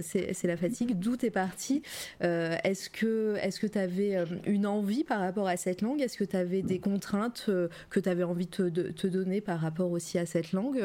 c'est 0.02 0.44
la 0.44 0.56
fatigue, 0.56 0.98
d'où 0.98 1.16
es 1.22 1.30
parti 1.30 1.82
euh, 2.22 2.56
Est-ce 2.64 2.90
que 2.90 3.36
est-ce 3.40 3.60
que 3.60 3.66
tu 3.66 3.78
avais 3.78 4.16
euh, 4.16 4.26
une 4.46 4.66
envie 4.66 5.04
par 5.04 5.20
rapport 5.20 5.48
à 5.48 5.56
cette 5.56 5.82
langue? 5.82 6.00
Est-ce 6.00 6.16
que 6.16 6.24
tu 6.24 6.36
avais 6.36 6.62
des 6.62 6.78
contraintes 6.78 7.46
euh, 7.48 7.68
que 7.90 8.00
tu 8.00 8.08
avais 8.08 8.22
envie 8.22 8.46
de 8.46 8.68
te, 8.68 9.06
donner 9.06 9.40
par 9.40 9.60
rapport 9.60 9.90
aussi 9.90 10.18
à 10.18 10.26
cette 10.26 10.52
langue? 10.52 10.82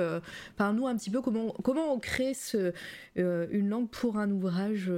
Parle-nous 0.57 0.87
un 0.87 0.95
petit 0.95 1.09
peu 1.09 1.21
comment, 1.21 1.53
comment 1.63 1.93
on 1.93 1.99
crée 1.99 2.33
une 3.15 3.69
langue 3.69 3.89
pour 3.89 4.17
un 4.17 4.29
ouvrage 4.31 4.91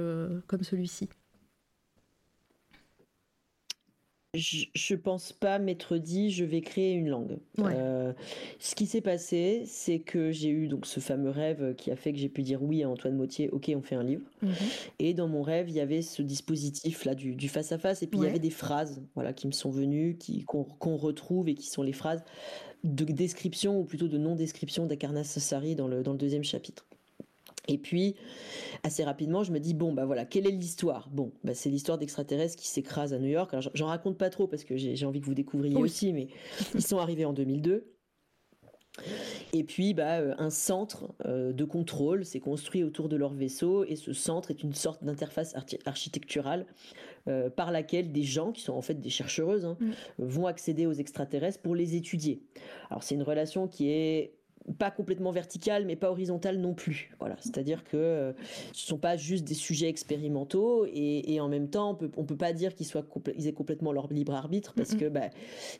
comme 0.46 0.62
celui-ci. 0.62 1.08
Je, 4.36 4.94
ne 4.94 4.98
pense 4.98 5.32
pas 5.32 5.58
m'être 5.58 5.96
dit 5.96 6.30
je 6.30 6.44
vais 6.44 6.60
créer 6.60 6.92
une 6.92 7.08
langue. 7.08 7.38
Euh, 7.58 8.12
ce 8.58 8.74
qui 8.74 8.86
s'est 8.86 9.00
passé, 9.00 9.62
c'est 9.66 9.98
que 9.98 10.30
j'ai 10.30 10.50
eu 10.50 10.68
donc 10.68 10.86
ce 10.86 11.00
fameux 11.00 11.30
rêve 11.30 11.74
qui 11.76 11.90
a 11.90 11.96
fait 11.96 12.12
que 12.12 12.18
j'ai 12.18 12.28
pu 12.28 12.42
dire 12.42 12.62
oui 12.62 12.82
à 12.82 12.88
Antoine 12.88 13.16
Mautier, 13.16 13.48
ok, 13.50 13.72
on 13.74 13.82
fait 13.82 13.96
un 13.96 14.04
livre. 14.04 14.22
Mhm. 14.42 14.54
Et 14.98 15.14
dans 15.14 15.28
mon 15.28 15.42
rêve, 15.42 15.68
il 15.68 15.74
y 15.74 15.80
avait 15.80 16.02
ce 16.02 16.22
dispositif 16.22 17.04
là 17.04 17.14
du, 17.14 17.48
face 17.48 17.72
à 17.72 17.78
face, 17.78 18.02
et 18.02 18.06
puis 18.06 18.20
il 18.20 18.24
y 18.24 18.28
avait 18.28 18.38
des 18.38 18.50
phrases, 18.50 19.02
voilà, 19.14 19.32
qui 19.32 19.46
me 19.46 19.52
sont 19.52 19.70
venues, 19.70 20.16
qui 20.18 20.44
qu'on 20.44 20.96
retrouve 20.96 21.48
et 21.48 21.54
qui 21.54 21.68
sont 21.68 21.82
les 21.82 21.92
phrases 21.92 22.22
de 22.84 23.04
description 23.04 23.80
ou 23.80 23.84
plutôt 23.84 24.08
de 24.08 24.18
non 24.18 24.36
description 24.36 24.86
d'Akarna 24.86 25.24
Sassari 25.24 25.74
dans 25.74 25.88
le 25.88 26.02
dans 26.02 26.12
le 26.12 26.18
deuxième 26.18 26.44
chapitre. 26.44 26.86
Et 27.68 27.78
puis, 27.78 28.16
assez 28.82 29.04
rapidement, 29.04 29.42
je 29.42 29.52
me 29.52 29.58
dis, 29.58 29.74
bon, 29.74 29.92
bah 29.92 30.04
voilà, 30.04 30.24
quelle 30.24 30.46
est 30.46 30.52
l'histoire? 30.52 31.08
Bon, 31.10 31.32
bah 31.44 31.54
c'est 31.54 31.70
l'histoire 31.70 31.98
d'extraterrestres 31.98 32.56
qui 32.56 32.68
s'écrasent 32.68 33.12
à 33.12 33.18
New 33.18 33.28
York. 33.28 33.52
Alors, 33.52 33.70
j'en 33.74 33.86
raconte 33.86 34.18
pas 34.18 34.30
trop 34.30 34.46
parce 34.46 34.64
que 34.64 34.76
j'ai 34.76 35.06
envie 35.06 35.20
que 35.20 35.26
vous 35.26 35.34
découvriez 35.34 35.76
aussi, 35.76 36.12
mais 36.12 36.28
ils 36.74 36.82
sont 36.82 36.98
arrivés 36.98 37.24
en 37.24 37.32
2002. 37.32 37.92
Et 39.52 39.64
puis, 39.64 39.94
bah, 39.94 40.18
euh, 40.20 40.34
un 40.38 40.50
centre 40.50 41.14
euh, 41.26 41.52
de 41.52 41.64
contrôle 41.64 42.24
s'est 42.24 42.40
construit 42.40 42.82
autour 42.82 43.08
de 43.08 43.16
leur 43.16 43.32
vaisseau, 43.32 43.84
et 43.84 43.96
ce 43.96 44.12
centre 44.12 44.50
est 44.50 44.62
une 44.62 44.74
sorte 44.74 45.04
d'interface 45.04 45.54
architecturale 45.84 46.66
euh, 47.28 47.50
par 47.50 47.70
laquelle 47.72 48.12
des 48.12 48.22
gens, 48.22 48.52
qui 48.52 48.62
sont 48.62 48.74
en 48.74 48.82
fait 48.82 49.00
des 49.00 49.10
chercheuses, 49.10 49.64
hein, 49.64 49.76
mm. 49.80 49.92
vont 50.18 50.46
accéder 50.46 50.86
aux 50.86 50.92
extraterrestres 50.92 51.60
pour 51.60 51.74
les 51.74 51.96
étudier. 51.96 52.42
Alors, 52.90 53.02
c'est 53.02 53.14
une 53.14 53.22
relation 53.22 53.68
qui 53.68 53.90
est 53.90 54.35
pas 54.72 54.90
complètement 54.90 55.30
verticale, 55.30 55.84
mais 55.86 55.96
pas 55.96 56.10
horizontale 56.10 56.58
non 56.58 56.74
plus. 56.74 57.10
Voilà, 57.20 57.36
c'est-à-dire 57.40 57.84
que 57.84 57.96
euh, 57.96 58.32
ce 58.72 58.86
sont 58.86 58.98
pas 58.98 59.16
juste 59.16 59.44
des 59.44 59.54
sujets 59.54 59.88
expérimentaux 59.88 60.86
et, 60.92 61.38
en 61.40 61.48
même 61.48 61.68
temps, 61.68 61.90
on 61.90 61.94
peut, 61.94 62.10
on 62.16 62.24
peut 62.24 62.36
pas 62.36 62.52
dire 62.52 62.74
qu'ils 62.74 62.86
soient 62.86 63.04
ils 63.36 63.46
aient 63.46 63.52
complètement 63.52 63.92
leur 63.92 64.12
libre 64.12 64.34
arbitre 64.34 64.74
parce 64.74 64.94
que 64.94 65.08
bah, 65.08 65.30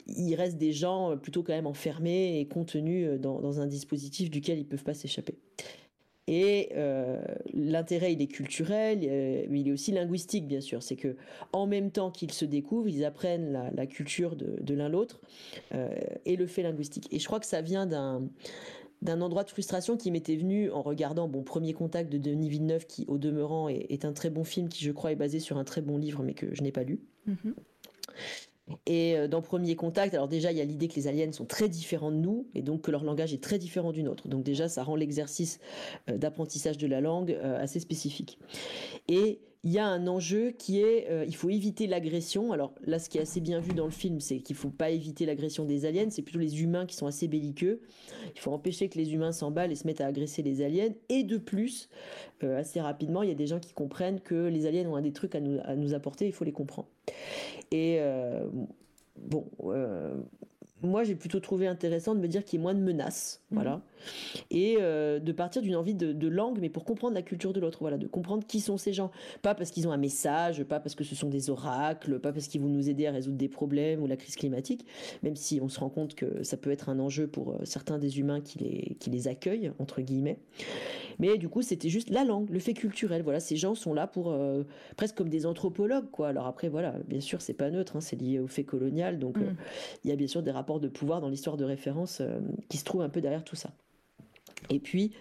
il 0.07 0.35
reste 0.35 0.57
des 0.57 0.73
gens 0.73 1.13
euh, 1.13 1.17
plutôt 1.17 1.43
quand 1.43 1.53
même 1.53 1.67
enfermés 1.67 2.41
et 2.41 2.47
contenus 2.47 3.09
euh, 3.09 3.19
dans, 3.19 3.41
dans 3.41 3.61
un 3.61 3.67
dispositif 3.67 4.31
duquel 4.31 4.59
ils 4.59 4.67
peuvent 4.67 4.85
pas 4.85 4.95
s'échapper. 4.95 5.39
Et 6.29 6.71
euh, 6.75 7.23
l'intérêt, 7.55 8.13
il 8.13 8.21
est 8.21 8.27
culturel, 8.27 9.01
euh, 9.05 9.47
mais 9.49 9.61
il 9.61 9.69
est 9.69 9.73
aussi 9.73 9.93
linguistique, 9.93 10.49
bien 10.49 10.61
sûr. 10.61 10.83
C'est 10.83 10.97
que 10.97 11.17
en 11.53 11.67
même 11.67 11.93
temps 11.93 12.11
qu'ils 12.11 12.33
se 12.33 12.45
découvrent, 12.45 12.89
ils 12.89 13.05
apprennent 13.05 13.71
la, 13.73 13.87
culture 13.87 14.35
de, 14.35 14.75
l'un 14.75 14.89
l'autre 14.89 15.21
euh, 15.75 15.89
et 16.25 16.35
le 16.37 16.47
fait 16.47 16.63
linguistique. 16.63 17.07
Et 17.13 17.21
je 17.21 17.27
crois 17.27 17.39
que 17.39 17.47
ça 17.47 17.61
vient 17.61 17.87
d'un 17.87 19.21
endroit 19.21 19.45
de 19.45 19.51
frustration 19.51 19.97
qui 19.97 20.11
m'était 20.11 20.37
venu 20.37 20.69
en 20.73 20.83
regardant 20.83 21.29
bon 21.29 21.45
premier 21.45 21.73
contact 21.73 22.11
de 22.11 22.19
Denis 22.19 22.49
Villeneuve 22.49 22.87
qui 22.87 23.05
au 23.07 23.19
demeurant 23.19 23.69
est, 23.69 24.05
un 24.05 24.13
très 24.13 24.31
bon 24.31 24.43
film 24.43 24.69
qui 24.69 24.85
je 24.85 24.91
crois 24.91 25.13
est 25.13 25.17
basé 25.17 25.39
sur 25.39 25.59
un 25.59 25.65
très 25.65 25.81
bon 25.81 25.97
livre 25.97 26.25
mais 26.25 26.35
que 26.35 26.53
je 26.55 26.63
n'ai 26.63 26.73
pas 26.73 26.83
lu. 26.83 26.99
Mm-hmm. 27.29 27.55
Et 28.87 29.17
euh, 29.17 29.29
dans 29.29 29.43
Premier 29.43 29.77
Contact, 29.77 30.15
alors 30.15 30.29
déjà, 30.29 30.51
il 30.51 30.59
y 30.59 30.61
a 30.61 30.65
l'idée 30.65 30.89
que 30.89 30.97
les 30.97 31.07
aliens 31.07 31.31
sont 31.33 31.45
très 31.45 31.69
différents 31.69 32.11
de 32.11 32.17
nous, 32.17 32.49
et 32.55 32.63
donc 32.63 32.83
que 32.83 32.91
leur 32.91 33.05
langage 33.05 33.33
est 33.33 33.43
très 33.43 33.59
différent 33.59 33.93
du 33.93 34.03
nôtre. 34.03 34.29
Donc 34.29 34.43
déjà, 34.43 34.69
ça 34.69 34.83
rend 34.83 34.97
l'exercice 34.97 35.61
euh, 36.09 36.19
d'apprentissage 36.19 36.79
de 36.79 36.87
la 36.87 37.01
langue 37.01 37.33
euh, 37.33 37.63
assez 37.63 37.81
spécifique. 37.81 38.39
Et 39.09 39.41
il 39.67 39.73
y 39.73 39.79
a 39.79 39.87
un 39.87 40.07
enjeu 40.07 40.53
qui 40.57 40.81
est, 40.81 41.09
il 41.27 41.35
faut 41.35 41.51
éviter 41.51 41.87
l'agression. 41.87 42.53
Alors 42.53 42.73
là, 42.85 42.99
ce 42.99 43.11
qui 43.11 43.19
est 43.19 43.23
assez 43.23 43.41
bien 43.41 43.59
vu 43.59 43.75
dans 43.75 43.85
le 43.85 43.91
film, 43.91 44.21
c'est 44.21 44.39
qu'il 44.39 44.55
faut 44.57 44.71
pas 44.71 44.91
éviter 44.91 45.27
l'agression 45.27 45.65
des 45.65 45.85
aliens, 45.85 46.07
c'est 46.09 46.23
plutôt 46.23 46.39
les 46.39 46.63
humains 46.63 46.87
qui 46.87 46.95
sont 46.95 47.07
assez 47.07 47.27
belliqueux. 47.27 47.81
Il 48.35 48.41
faut 48.41 48.53
empêcher 48.53 48.89
que 48.89 48.97
les 48.97 49.13
humains 49.13 49.33
s'emballent 49.33 49.73
et 49.73 49.75
se 49.75 49.87
mettent 49.87 50.01
à 50.01 50.07
agresser 50.07 50.43
les 50.43 50.63
aliens. 50.63 50.91
Et 51.09 51.25
de 51.25 51.37
plus, 51.37 51.89
assez 52.43 52.81
rapidement, 52.81 53.23
il 53.23 53.29
y 53.29 53.33
a 53.33 53.37
des 53.37 53.49
gens 53.49 53.59
qui 53.59 53.73
comprennent 53.73 54.21
que 54.21 54.47
les 54.47 54.67
aliens 54.67 54.89
ont 54.89 55.01
des 55.01 55.13
trucs 55.13 55.35
à 55.35 55.41
nous, 55.41 55.59
à 55.65 55.75
nous 55.75 55.95
apporter, 55.95 56.27
il 56.27 56.33
faut 56.33 56.45
les 56.45 56.53
comprendre. 56.53 56.89
Et 57.71 57.97
euh, 58.01 58.47
bon, 59.17 59.47
euh, 59.65 60.15
moi 60.83 61.05
j'ai 61.05 61.15
plutôt 61.15 61.41
trouvé 61.41 61.67
intéressant 61.67 62.15
de 62.15 62.21
me 62.21 62.29
dire 62.29 62.45
qu'il 62.45 62.59
y 62.59 62.61
ait 62.61 62.63
moins 62.63 62.75
de 62.75 62.81
menaces, 62.81 63.43
mhm. 63.51 63.57
voilà, 63.57 63.83
et 64.51 64.77
euh, 64.81 65.19
de 65.19 65.33
partir 65.33 65.63
d'une 65.63 65.77
envie 65.77 65.95
de, 65.95 66.29
langue, 66.29 66.59
mais 66.61 66.69
pour 66.69 66.85
comprendre 66.85 67.15
la 67.15 67.23
culture 67.23 67.53
de 67.53 67.61
l'autre, 67.61 67.79
voilà, 67.81 67.99
de 67.99 68.07
comprendre 68.07 68.45
qui 68.47 68.61
sont 68.61 68.77
ces 68.77 68.93
gens, 68.93 69.11
pas 69.43 69.55
parce 69.55 69.71
qu'ils 69.71 69.87
ont 69.87 69.93
un 69.93 69.97
message, 69.97 70.65
pas 70.65 70.81
parce 70.81 70.95
que 70.95 71.05
ce 71.05 71.15
sont 71.15 71.29
des 71.29 71.51
oracles, 71.51 72.19
pas 72.19 72.33
parce 72.33 72.49
qu'ils 72.49 72.61
vont 72.61 72.69
nous 72.69 72.89
aider 72.89 73.07
à 73.07 73.13
résoudre 73.13 73.37
des 73.37 73.49
problèmes 73.49 74.03
ou 74.03 74.07
la 74.07 74.17
crise 74.17 74.37
climatique, 74.37 74.85
même 75.23 75.37
si 75.37 75.61
on 75.63 75.69
se 75.69 75.79
rend 75.79 75.89
compte 75.89 76.15
que 76.15 76.43
ça 76.43 76.57
peut 76.57 76.71
être 76.71 76.89
un 76.89 76.99
enjeu 76.99 77.27
pour 77.27 77.57
certains 77.65 77.99
des 77.99 78.19
humains 78.19 78.41
qui 78.41 78.59
les, 78.59 78.97
qui 78.99 79.11
les 79.11 79.29
accueillent 79.29 79.73
entre 79.79 80.01
guillemets, 80.01 80.39
mais 81.19 81.39
du 81.39 81.49
coup, 81.49 81.63
c'était 81.63 81.89
juste 81.89 82.11
la 82.11 82.25
langue, 82.25 82.51
le 82.51 82.59
fait 82.59 82.75
culturel. 82.75 83.23
Voilà, 83.23 83.41
ces 83.41 83.57
gens 83.57 83.75
sont 83.75 83.95
là 83.95 84.07
pour 84.07 84.31
euh, 84.31 84.65
presque 84.97 85.17
comme 85.17 85.29
des 85.29 85.47
anthropologues, 85.47 86.11
quoi. 86.11 86.29
Alors 86.29 86.47
après, 86.47 86.69
voilà, 86.69 86.95
bien 87.07 87.21
sûr, 87.21 87.41
c'est 87.41 87.55
pas 87.55 87.71
neutre, 87.71 87.97
hein, 87.97 88.01
c'est 88.01 88.17
lié 88.17 88.39
au 88.39 88.47
fait 88.47 88.65
colonial, 88.65 89.19
donc 89.19 89.39
euh, 89.39 89.51
mm. 89.51 89.57
il 90.05 90.11
y 90.11 90.13
a 90.13 90.17
bien 90.17 90.27
sûr 90.27 90.43
des 90.43 90.51
rapports 90.51 90.81
de 90.81 90.89
pouvoir 90.89 91.21
dans 91.21 91.29
l'histoire 91.29 91.57
de 91.57 91.65
référence 91.65 92.21
euh, 92.21 92.39
qui 92.69 92.77
se 92.77 92.85
trouvent 92.85 93.03
un 93.03 93.09
peu 93.09 93.21
derrière 93.21 93.45
tout 93.45 93.57
ça. 93.57 93.71
Et 94.71 94.81
puis, 94.81 95.15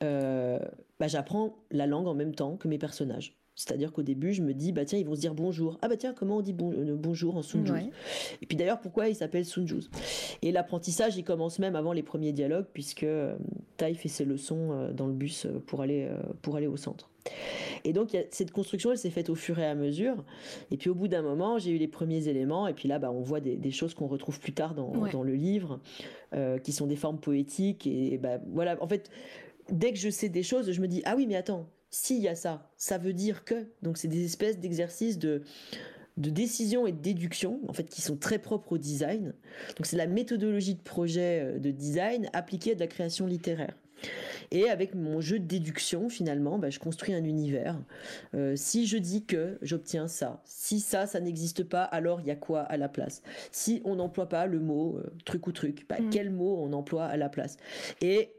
bah, 0.00 1.08
j'apprends 1.08 1.64
la 1.70 1.86
langue 1.86 2.06
en 2.06 2.14
même 2.14 2.34
temps 2.34 2.56
que 2.56 2.68
mes 2.68 2.78
personnages. 2.78 3.41
C'est-à-dire 3.54 3.92
qu'au 3.92 4.02
début, 4.02 4.32
je 4.32 4.42
me 4.42 4.54
dis, 4.54 4.72
bah 4.72 4.84
tiens, 4.84 4.98
ils 4.98 5.04
vont 5.04 5.14
se 5.14 5.20
dire 5.20 5.34
bonjour. 5.34 5.78
Ah 5.82 5.88
bah 5.88 5.96
tiens, 5.96 6.14
comment 6.14 6.38
on 6.38 6.40
dit 6.40 6.54
euh, 6.60 6.96
bonjour 6.96 7.36
en 7.36 7.42
Sunjus 7.42 7.90
Et 8.40 8.46
puis 8.46 8.56
d'ailleurs, 8.56 8.80
pourquoi 8.80 9.08
il 9.08 9.14
s'appelle 9.14 9.44
Sunjus 9.44 9.90
Et 10.40 10.52
l'apprentissage, 10.52 11.16
il 11.16 11.24
commence 11.24 11.58
même 11.58 11.76
avant 11.76 11.92
les 11.92 12.02
premiers 12.02 12.32
dialogues, 12.32 12.66
puisque 12.72 13.04
euh, 13.04 13.36
Tai 13.76 13.94
fait 13.94 14.08
ses 14.08 14.24
leçons 14.24 14.72
euh, 14.72 14.92
dans 14.92 15.06
le 15.06 15.12
bus 15.12 15.46
pour 15.66 15.82
aller, 15.82 16.08
pour 16.40 16.56
aller 16.56 16.66
au 16.66 16.76
centre. 16.76 17.10
Et 17.84 17.92
donc, 17.92 18.16
cette 18.30 18.50
construction, 18.52 18.90
elle 18.90 18.98
s'est 18.98 19.10
faite 19.10 19.28
au 19.28 19.34
fur 19.34 19.58
et 19.58 19.66
à 19.66 19.74
mesure. 19.74 20.24
Et 20.70 20.76
puis, 20.76 20.88
au 20.88 20.94
bout 20.94 21.08
d'un 21.08 21.22
moment, 21.22 21.58
j'ai 21.58 21.72
eu 21.72 21.78
les 21.78 21.88
premiers 21.88 22.28
éléments. 22.28 22.66
Et 22.68 22.74
puis 22.74 22.88
là, 22.88 22.98
bah, 22.98 23.12
on 23.12 23.20
voit 23.20 23.40
des, 23.40 23.70
choses 23.70 23.94
qu'on 23.94 24.06
retrouve 24.06 24.40
plus 24.40 24.52
tard 24.52 24.74
dans, 24.74 24.92
dans 25.12 25.22
le 25.22 25.34
livre, 25.34 25.78
qui 26.64 26.72
sont 26.72 26.86
des 26.86 26.96
formes 26.96 27.18
poétiques. 27.18 27.86
Et 27.86 28.18
bah, 28.18 28.38
voilà, 28.52 28.76
en 28.82 28.88
fait, 28.88 29.08
dès 29.70 29.92
que 29.92 29.98
je 29.98 30.10
sais 30.10 30.28
des 30.28 30.42
choses, 30.42 30.72
je 30.72 30.80
me 30.80 30.88
dis, 30.88 31.02
ah 31.04 31.14
oui, 31.16 31.26
mais 31.28 31.36
attends, 31.36 31.68
s'il 31.92 32.20
y 32.20 32.28
a 32.28 32.34
ça, 32.34 32.68
ça 32.76 32.98
veut 32.98 33.12
dire 33.12 33.44
que. 33.44 33.66
Donc 33.82 33.98
c'est 33.98 34.08
des 34.08 34.24
espèces 34.24 34.58
d'exercices 34.58 35.18
de 35.18 35.42
de 36.18 36.30
décision 36.30 36.86
et 36.86 36.92
de 36.92 37.00
déduction, 37.00 37.60
en 37.68 37.72
fait, 37.72 37.84
qui 37.84 38.02
sont 38.02 38.16
très 38.16 38.38
propres 38.38 38.72
au 38.72 38.78
design. 38.78 39.32
Donc 39.76 39.86
c'est 39.86 39.96
la 39.96 40.06
méthodologie 40.06 40.74
de 40.74 40.82
projet 40.82 41.40
euh, 41.42 41.58
de 41.58 41.70
design 41.70 42.28
appliquée 42.34 42.72
à 42.72 42.74
de 42.74 42.80
la 42.80 42.86
création 42.86 43.26
littéraire. 43.26 43.74
Et 44.50 44.68
avec 44.68 44.94
mon 44.94 45.20
jeu 45.20 45.38
de 45.38 45.46
déduction, 45.46 46.08
finalement, 46.08 46.58
bah, 46.58 46.68
je 46.68 46.78
construis 46.78 47.14
un 47.14 47.24
univers. 47.24 47.80
Euh, 48.34 48.54
si 48.56 48.86
je 48.86 48.98
dis 48.98 49.24
que 49.24 49.58
j'obtiens 49.62 50.08
ça, 50.08 50.42
si 50.44 50.80
ça, 50.80 51.06
ça 51.06 51.20
n'existe 51.20 51.64
pas, 51.64 51.84
alors 51.84 52.20
il 52.20 52.26
y 52.26 52.30
a 52.30 52.36
quoi 52.36 52.60
à 52.60 52.76
la 52.76 52.88
place? 52.88 53.22
Si 53.50 53.80
on 53.84 53.96
n'emploie 53.96 54.28
pas 54.28 54.46
le 54.46 54.60
mot 54.60 54.98
euh, 54.98 55.10
truc 55.24 55.46
ou 55.46 55.52
truc, 55.52 55.86
bah, 55.88 55.96
mm. 56.00 56.10
quel 56.10 56.30
mot 56.30 56.58
on 56.60 56.72
emploie 56.72 57.06
à 57.06 57.16
la 57.16 57.30
place? 57.30 57.56
Et 58.02 58.32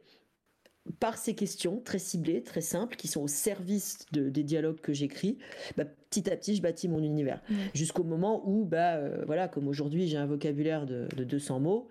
par 1.00 1.18
ces 1.18 1.34
questions 1.34 1.82
très 1.84 2.00
ciblées, 2.00 2.44
très 2.44 2.62
simples, 2.62 2.96
qui 2.96 3.08
sont 3.08 3.22
au 3.22 3.28
service 3.28 4.06
des 4.12 4.44
dialogues 4.44 4.82
que 4.82 4.94
j'écris, 4.94 5.38
bah, 5.78 5.86
petit 5.86 6.30
à 6.30 6.36
petit, 6.36 6.56
je 6.56 6.62
bâtis 6.62 6.90
mon 6.90 7.02
univers. 7.02 7.42
Jusqu'au 7.74 8.04
moment 8.04 8.48
où, 8.48 8.66
bah, 8.66 8.96
euh, 8.96 9.24
voilà, 9.26 9.48
comme 9.48 9.68
aujourd'hui, 9.68 10.08
j'ai 10.08 10.18
un 10.18 10.26
vocabulaire 10.26 10.86
de, 10.86 11.08
200 11.24 11.60
mots, 11.60 11.88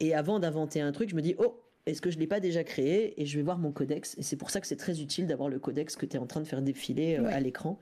et 0.00 0.14
avant 0.14 0.38
d'inventer 0.38 0.80
un 0.80 0.92
truc, 0.92 1.10
je 1.10 1.16
me 1.16 1.22
dis, 1.22 1.34
oh, 1.38 1.60
est-ce 1.86 2.00
que 2.00 2.10
je 2.10 2.16
ne 2.16 2.20
l'ai 2.20 2.26
pas 2.26 2.40
déjà 2.40 2.64
créé 2.64 3.20
Et 3.20 3.26
je 3.26 3.36
vais 3.36 3.42
voir 3.42 3.58
mon 3.58 3.72
codex. 3.72 4.16
Et 4.18 4.22
c'est 4.22 4.36
pour 4.36 4.50
ça 4.50 4.60
que 4.60 4.66
c'est 4.66 4.76
très 4.76 5.00
utile 5.00 5.26
d'avoir 5.26 5.48
le 5.48 5.58
codex 5.58 5.96
que 5.96 6.06
tu 6.06 6.16
es 6.16 6.18
en 6.18 6.26
train 6.26 6.40
de 6.40 6.46
faire 6.46 6.62
défiler 6.62 7.18
euh, 7.18 7.26
à 7.26 7.40
l'écran, 7.40 7.78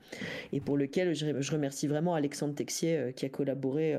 et 0.51 0.59
pour 0.59 0.77
lequel 0.77 1.13
je, 1.13 1.51
remercie 1.51 1.87
vraiment 1.87 2.15
Alexandre 2.15 2.53
Texier 2.53 2.97
euh, 2.97 3.11
qui 3.11 3.25
a 3.25 3.29
collaboré 3.29 3.97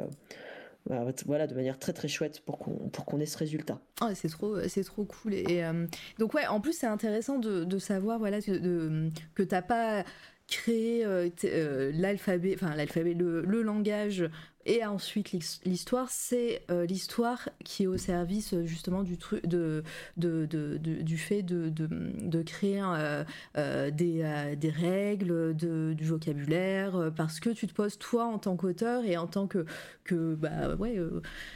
voilà, 1.27 1.47
de 1.47 1.55
manière 1.55 1.79
très 1.79 1.93
très 1.93 2.09
chouette 2.09 2.41
pour 2.41 2.59
qu'on 2.59 2.89
pour 2.89 3.05
qu'on 3.05 3.21
ait 3.21 3.27
ce 3.27 3.39
résultat. 3.39 3.81
Ah, 4.01 4.15
c'est 4.15 4.29
trop 4.29 4.57
c'est 4.69 4.85
trop 4.85 5.05
cool 5.05 5.35
et, 5.35 5.63
euh, 5.63 5.87
donc 6.19 6.35
ouais 6.35 6.47
en 6.47 6.61
plus 6.61 6.73
c'est 6.73 6.87
intéressant 6.87 7.39
de, 7.39 7.65
de, 7.65 7.79
savoir 7.79 8.19
voilà 8.19 8.41
que, 8.41 8.53
de, 8.53 9.11
que 9.35 9.43
t'as 9.43 9.63
pas 9.63 10.05
créé 10.49 11.05
euh, 11.05 11.29
euh, 11.45 11.93
l'alphabet 11.95 12.55
enfin 12.55 12.75
l'alphabet 12.75 13.15
le, 13.15 13.63
langage 13.63 14.29
et 14.67 14.85
ensuite, 14.85 15.33
l'histoire, 15.65 16.09
c'est 16.11 16.63
euh, 16.71 16.85
l'histoire 16.85 17.49
qui 17.65 17.85
est 17.85 17.87
au 17.87 17.97
service 17.97 18.55
justement 18.65 19.03
du, 19.03 19.17
truc 19.17 19.47
de, 19.47 19.83
de, 20.19 20.45
de, 20.45 20.77
du 20.77 21.17
fait 21.17 21.43
de, 21.43 22.43
créer 22.43 22.83
euh, 22.83 23.25
euh, 23.57 23.91
des, 23.91 24.57
des, 24.59 24.69
règles, 24.69 25.55
du 25.55 26.05
vocabulaire, 26.05 27.11
parce 27.17 27.41
que 27.41 27.51
tu 27.51 27.67
te 27.67 27.73
poses 27.73 27.99
toi 27.99 28.27
en 28.27 28.39
tant 28.39 28.57
qu'auteur 28.57 29.05
et 29.05 29.17
en 29.17 29.27
tant 29.27 29.47
que, 29.47 29.65
que 30.05 30.35
bah, 30.35 30.75
ouais, 30.75 30.99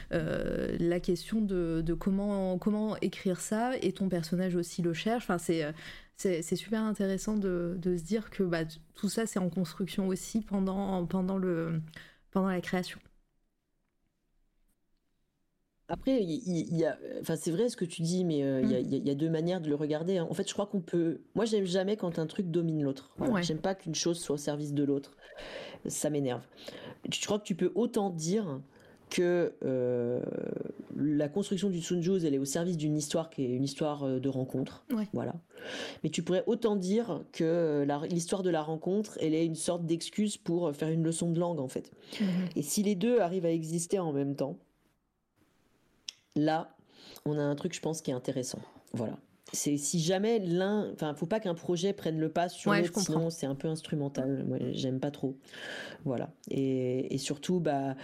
la 0.09 0.99
question 0.99 1.41
de, 1.41 1.93
comment, 1.99 2.57
comment 2.57 2.97
écrire 3.01 3.39
ça 3.39 3.73
et 3.83 3.91
ton 3.91 4.09
personnage 4.09 4.55
aussi 4.55 4.81
le 4.81 4.93
cherche. 4.93 5.25
Enfin, 5.25 5.37
c'est 5.37 5.73
c'est 6.17 6.55
super 6.55 6.81
intéressant 6.81 7.35
de, 7.35 7.75
de, 7.77 7.97
se 7.97 8.03
dire 8.03 8.29
que 8.29 8.41
bah, 8.41 8.63
tout 8.95 9.09
ça 9.09 9.27
c'est 9.27 9.37
en 9.37 9.49
construction 9.49 10.07
aussi 10.07 10.39
pendant, 10.39 11.05
pendant 11.05 11.37
le 11.37 11.81
pendant 12.35 12.49
la 12.49 12.59
création. 12.59 12.99
Après, 15.87 16.21
il, 16.21 16.75
y 16.75 16.83
a, 16.83 16.97
enfin 17.21 17.37
c'est 17.37 17.51
vrai 17.51 17.69
ce 17.69 17.77
que 17.77 17.85
tu 17.85 18.01
dis, 18.01 18.25
mais 18.25 18.43
euh, 18.43 18.61
il, 18.61 19.07
y 19.07 19.09
a, 19.09 19.15
deux 19.15 19.29
manières 19.29 19.61
de 19.61 19.69
le 19.69 19.75
regarder. 19.75 20.17
Hein. 20.17 20.27
En 20.29 20.33
fait, 20.33 20.45
je 20.45 20.53
crois 20.53 20.65
qu'on 20.65 20.81
peut. 20.81 21.21
Moi, 21.35 21.45
j'aime 21.45 21.63
jamais 21.63 21.95
quand 21.95 22.19
un 22.19 22.27
truc 22.27 22.51
domine 22.51 22.83
l'autre. 22.83 23.15
J'aime 23.41 23.59
pas 23.59 23.73
qu'une 23.73 23.95
chose 23.95 24.19
soit 24.19 24.35
au 24.35 24.37
service 24.37 24.73
de 24.73 24.83
l'autre. 24.83 25.15
Ça 25.87 26.09
m'énerve. 26.09 26.41
Je 27.09 27.25
crois 27.25 27.39
que 27.39 27.45
tu 27.45 27.55
peux 27.55 27.71
autant 27.73 28.09
dire 28.09 28.59
que 29.09 29.53
euh, 29.63 30.21
la 30.95 31.29
construction 31.29 31.69
du 31.69 31.81
Sunjus, 31.81 32.25
elle 32.25 32.33
est 32.33 32.39
au 32.39 32.45
service 32.45 32.77
d'une 32.77 32.97
histoire 32.97 33.29
qui 33.29 33.43
est 33.43 33.49
une 33.49 33.63
histoire 33.63 34.03
euh, 34.03 34.19
de 34.19 34.29
rencontre. 34.29 34.83
Voilà. 35.13 35.33
Mais 36.03 36.09
tu 36.09 36.23
pourrais 36.23 36.43
autant 36.47 36.75
dire 36.75 37.23
que 37.31 37.85
l'histoire 38.09 38.43
de 38.43 38.49
la 38.49 38.61
rencontre, 38.61 39.17
elle 39.21 39.33
est 39.33 39.45
une 39.45 39.55
sorte 39.55 39.85
d'excuse 39.85 40.37
pour 40.37 40.73
faire 40.75 40.89
une 40.89 41.03
leçon 41.03 41.31
de 41.31 41.39
langue, 41.39 41.59
en 41.59 41.67
fait. 41.67 41.91
Mhm. 42.19 42.27
Et 42.55 42.61
si 42.61 42.83
les 42.83 42.95
deux 42.95 43.19
arrivent 43.19 43.45
à 43.45 43.51
exister 43.51 43.99
en 43.99 44.13
même 44.13 44.35
temps, 44.35 44.57
là, 46.35 46.75
on 47.25 47.37
a 47.37 47.43
un 47.43 47.55
truc, 47.55 47.73
je 47.73 47.81
pense, 47.81 48.01
qui 48.01 48.11
est 48.11 48.15
intéressant. 48.15 48.59
Voilà 48.93 49.17
c'est 49.53 49.77
si 49.77 49.99
jamais 49.99 50.39
l'un, 50.39 50.91
enfin, 50.93 51.13
faut 51.13 51.27
pas 51.27 51.39
qu'un 51.39 51.53
projet 51.53 51.93
prenne 51.93 52.19
le 52.19 52.29
pas 52.29 52.49
sur 52.49 52.73
l'autre, 52.73 52.99
sinon 52.99 53.29
c'est 53.29 53.45
un 53.45 53.53
peu 53.53 53.67
instrumental. 53.67 54.45
j'aime 54.73 54.99
pas 54.99 55.11
trop. 55.11 55.37
Voilà. 56.03 56.31
Et, 56.49 57.17
surtout, 57.17 57.59
bah, 57.59 57.95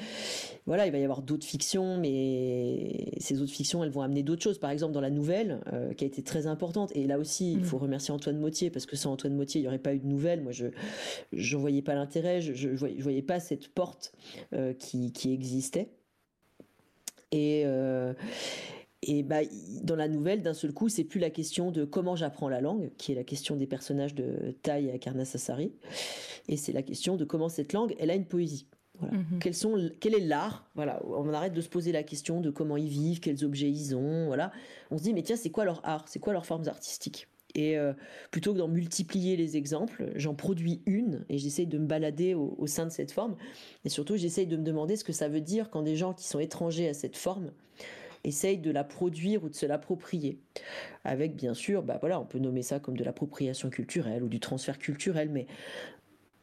voilà, 0.66 0.86
il 0.86 0.92
va 0.92 1.00
y 1.00 1.04
avoir 1.04 1.22
d'autres 1.22 1.46
fictions, 1.46 1.98
mais 1.98 3.12
ces 3.20 3.42
autres 3.42 3.52
fictions, 3.52 3.84
elles 3.84 3.92
vont 3.92 4.02
amener 4.02 4.24
d'autres 4.24 4.42
choses. 4.42 4.60
Par 4.60 4.70
exemple, 4.70 4.94
dans 4.94 5.02
la 5.02 5.10
nouvelle, 5.10 5.62
euh, 5.74 5.94
qui 5.94 6.04
a 6.04 6.08
été 6.08 6.24
très 6.24 6.48
importante. 6.48 6.92
Et 6.96 7.06
là 7.06 7.18
aussi, 7.18 7.54
il 7.54 7.60
mm. 7.60 7.64
faut 7.64 7.78
remercier 7.78 8.14
Antoine 8.14 8.38
Motier 8.38 8.70
parce 8.70 8.86
que 8.86 8.96
sans 8.96 9.12
Antoine 9.12 9.36
Motier, 9.36 9.60
il 9.60 9.64
n'y 9.64 9.68
aurait 9.68 9.80
pas 9.80 9.94
eu 9.94 10.00
de 10.00 10.08
nouvelle. 10.08 10.42
Moi, 10.42 10.52
je, 10.52 10.68
je 11.34 11.58
voyais 11.58 11.82
pas 11.82 11.96
l'intérêt, 11.96 12.42
je, 12.42 12.54
je, 12.54 12.70
voyais, 12.76 13.22
pas 13.22 13.40
cette 13.40 13.68
porte 13.68 14.14
euh, 14.54 14.74
qui, 14.74 15.12
qui 15.12 15.34
existait. 15.34 15.90
Et 17.32 17.64
euh, 17.66 18.14
et 19.04 19.24
bah, 19.24 19.40
dans 19.82 19.96
la 19.96 20.08
nouvelle, 20.08 20.44
d'un 20.44 20.54
seul 20.54 20.74
coup, 20.74 20.88
c'est 20.88 21.04
plus 21.04 21.20
la 21.20 21.32
question 21.32 21.72
de 21.72 21.86
comment 21.86 22.16
j'apprends 22.16 22.50
la 22.50 22.62
langue, 22.62 22.92
qui 22.98 23.12
est 23.12 23.16
la 23.16 23.24
question 23.24 23.56
des 23.56 23.66
personnages 23.66 24.14
de 24.14 24.56
Tai 24.62 24.86
et 24.86 24.92
Akarna 24.92 25.26
Sassari, 25.26 25.72
et 26.48 26.58
c'est 26.58 26.72
la 26.72 26.84
question 26.84 27.16
de 27.16 27.26
comment 27.26 27.50
cette 27.50 27.74
langue, 27.74 27.96
elle 28.00 28.12
a 28.12 28.16
une 28.16 28.26
poésie. 28.26 28.68
Voilà. 29.00 29.18
Mhm. 29.18 29.54
sont, 29.54 29.90
quel 30.00 30.14
est 30.14 30.20
l'art? 30.20 30.70
Voilà, 30.76 31.02
on 31.06 31.34
arrête 31.34 31.54
de 31.54 31.62
se 31.62 31.70
poser 31.70 31.92
la 31.92 32.04
question 32.04 32.40
de 32.40 32.52
comment 32.52 32.78
ils 32.78 32.90
vivent, 32.90 33.20
quels 33.20 33.44
objets 33.44 33.70
ils 33.70 33.96
ont. 33.96 34.28
Voilà, 34.28 34.52
on 34.92 35.00
se 35.00 35.04
dit 35.04 35.14
mais 35.14 35.24
tiens, 35.24 35.36
c'est 35.36 35.50
quoi 35.50 35.66
leur 35.66 35.82
art? 35.84 36.08
C'est 36.08 36.20
quoi 36.20 36.34
leurs 36.34 36.46
formes 36.46 36.68
artistiques? 36.68 37.28
Et 37.56 37.78
euh, 37.78 37.94
plutôt 38.30 38.54
que 38.54 38.60
d'en 38.60 38.68
multiplier 38.68 39.36
les 39.36 39.58
exemples, 39.58 40.12
j'en 40.16 40.36
produis 40.36 40.84
une 40.86 41.26
et 41.28 41.40
j'essaye 41.40 41.66
de 41.66 41.80
me 41.80 41.88
balader 41.88 42.34
au, 42.34 42.56
au, 42.58 42.68
sein 42.68 42.86
de 42.86 42.92
cette 42.92 43.12
forme. 43.12 43.36
Et 43.84 43.90
surtout, 43.90 44.16
j'essaye 44.16 44.48
de 44.48 44.56
me 44.56 44.64
demander 44.64 44.96
ce 44.96 45.04
que 45.04 45.12
ça 45.12 45.28
veut 45.28 45.42
dire 45.42 45.70
quand 45.70 45.82
des 45.82 45.98
gens 45.98 46.14
qui 46.14 46.28
sont 46.28 46.40
étrangers 46.40 46.88
à 46.88 46.94
cette 46.94 47.18
forme 47.18 47.52
essaye 48.24 48.58
de 48.58 48.72
la 48.72 48.84
produire 48.84 49.44
ou 49.44 49.50
de 49.50 49.56
se 49.56 49.66
l'approprier. 49.66 50.40
Avec 51.04 51.36
bien 51.36 51.54
sûr, 51.54 51.84
bah 51.84 51.98
voilà, 52.00 52.20
on 52.20 52.26
peut 52.26 52.40
nommer 52.40 52.62
ça 52.62 52.80
comme 52.80 52.98
de 52.98 53.04
l'appropriation 53.04 53.70
culturelle 53.70 54.24
ou 54.24 54.30
du 54.30 54.40
transfert 54.40 54.78
culturel, 54.78 55.30
mais 55.30 55.48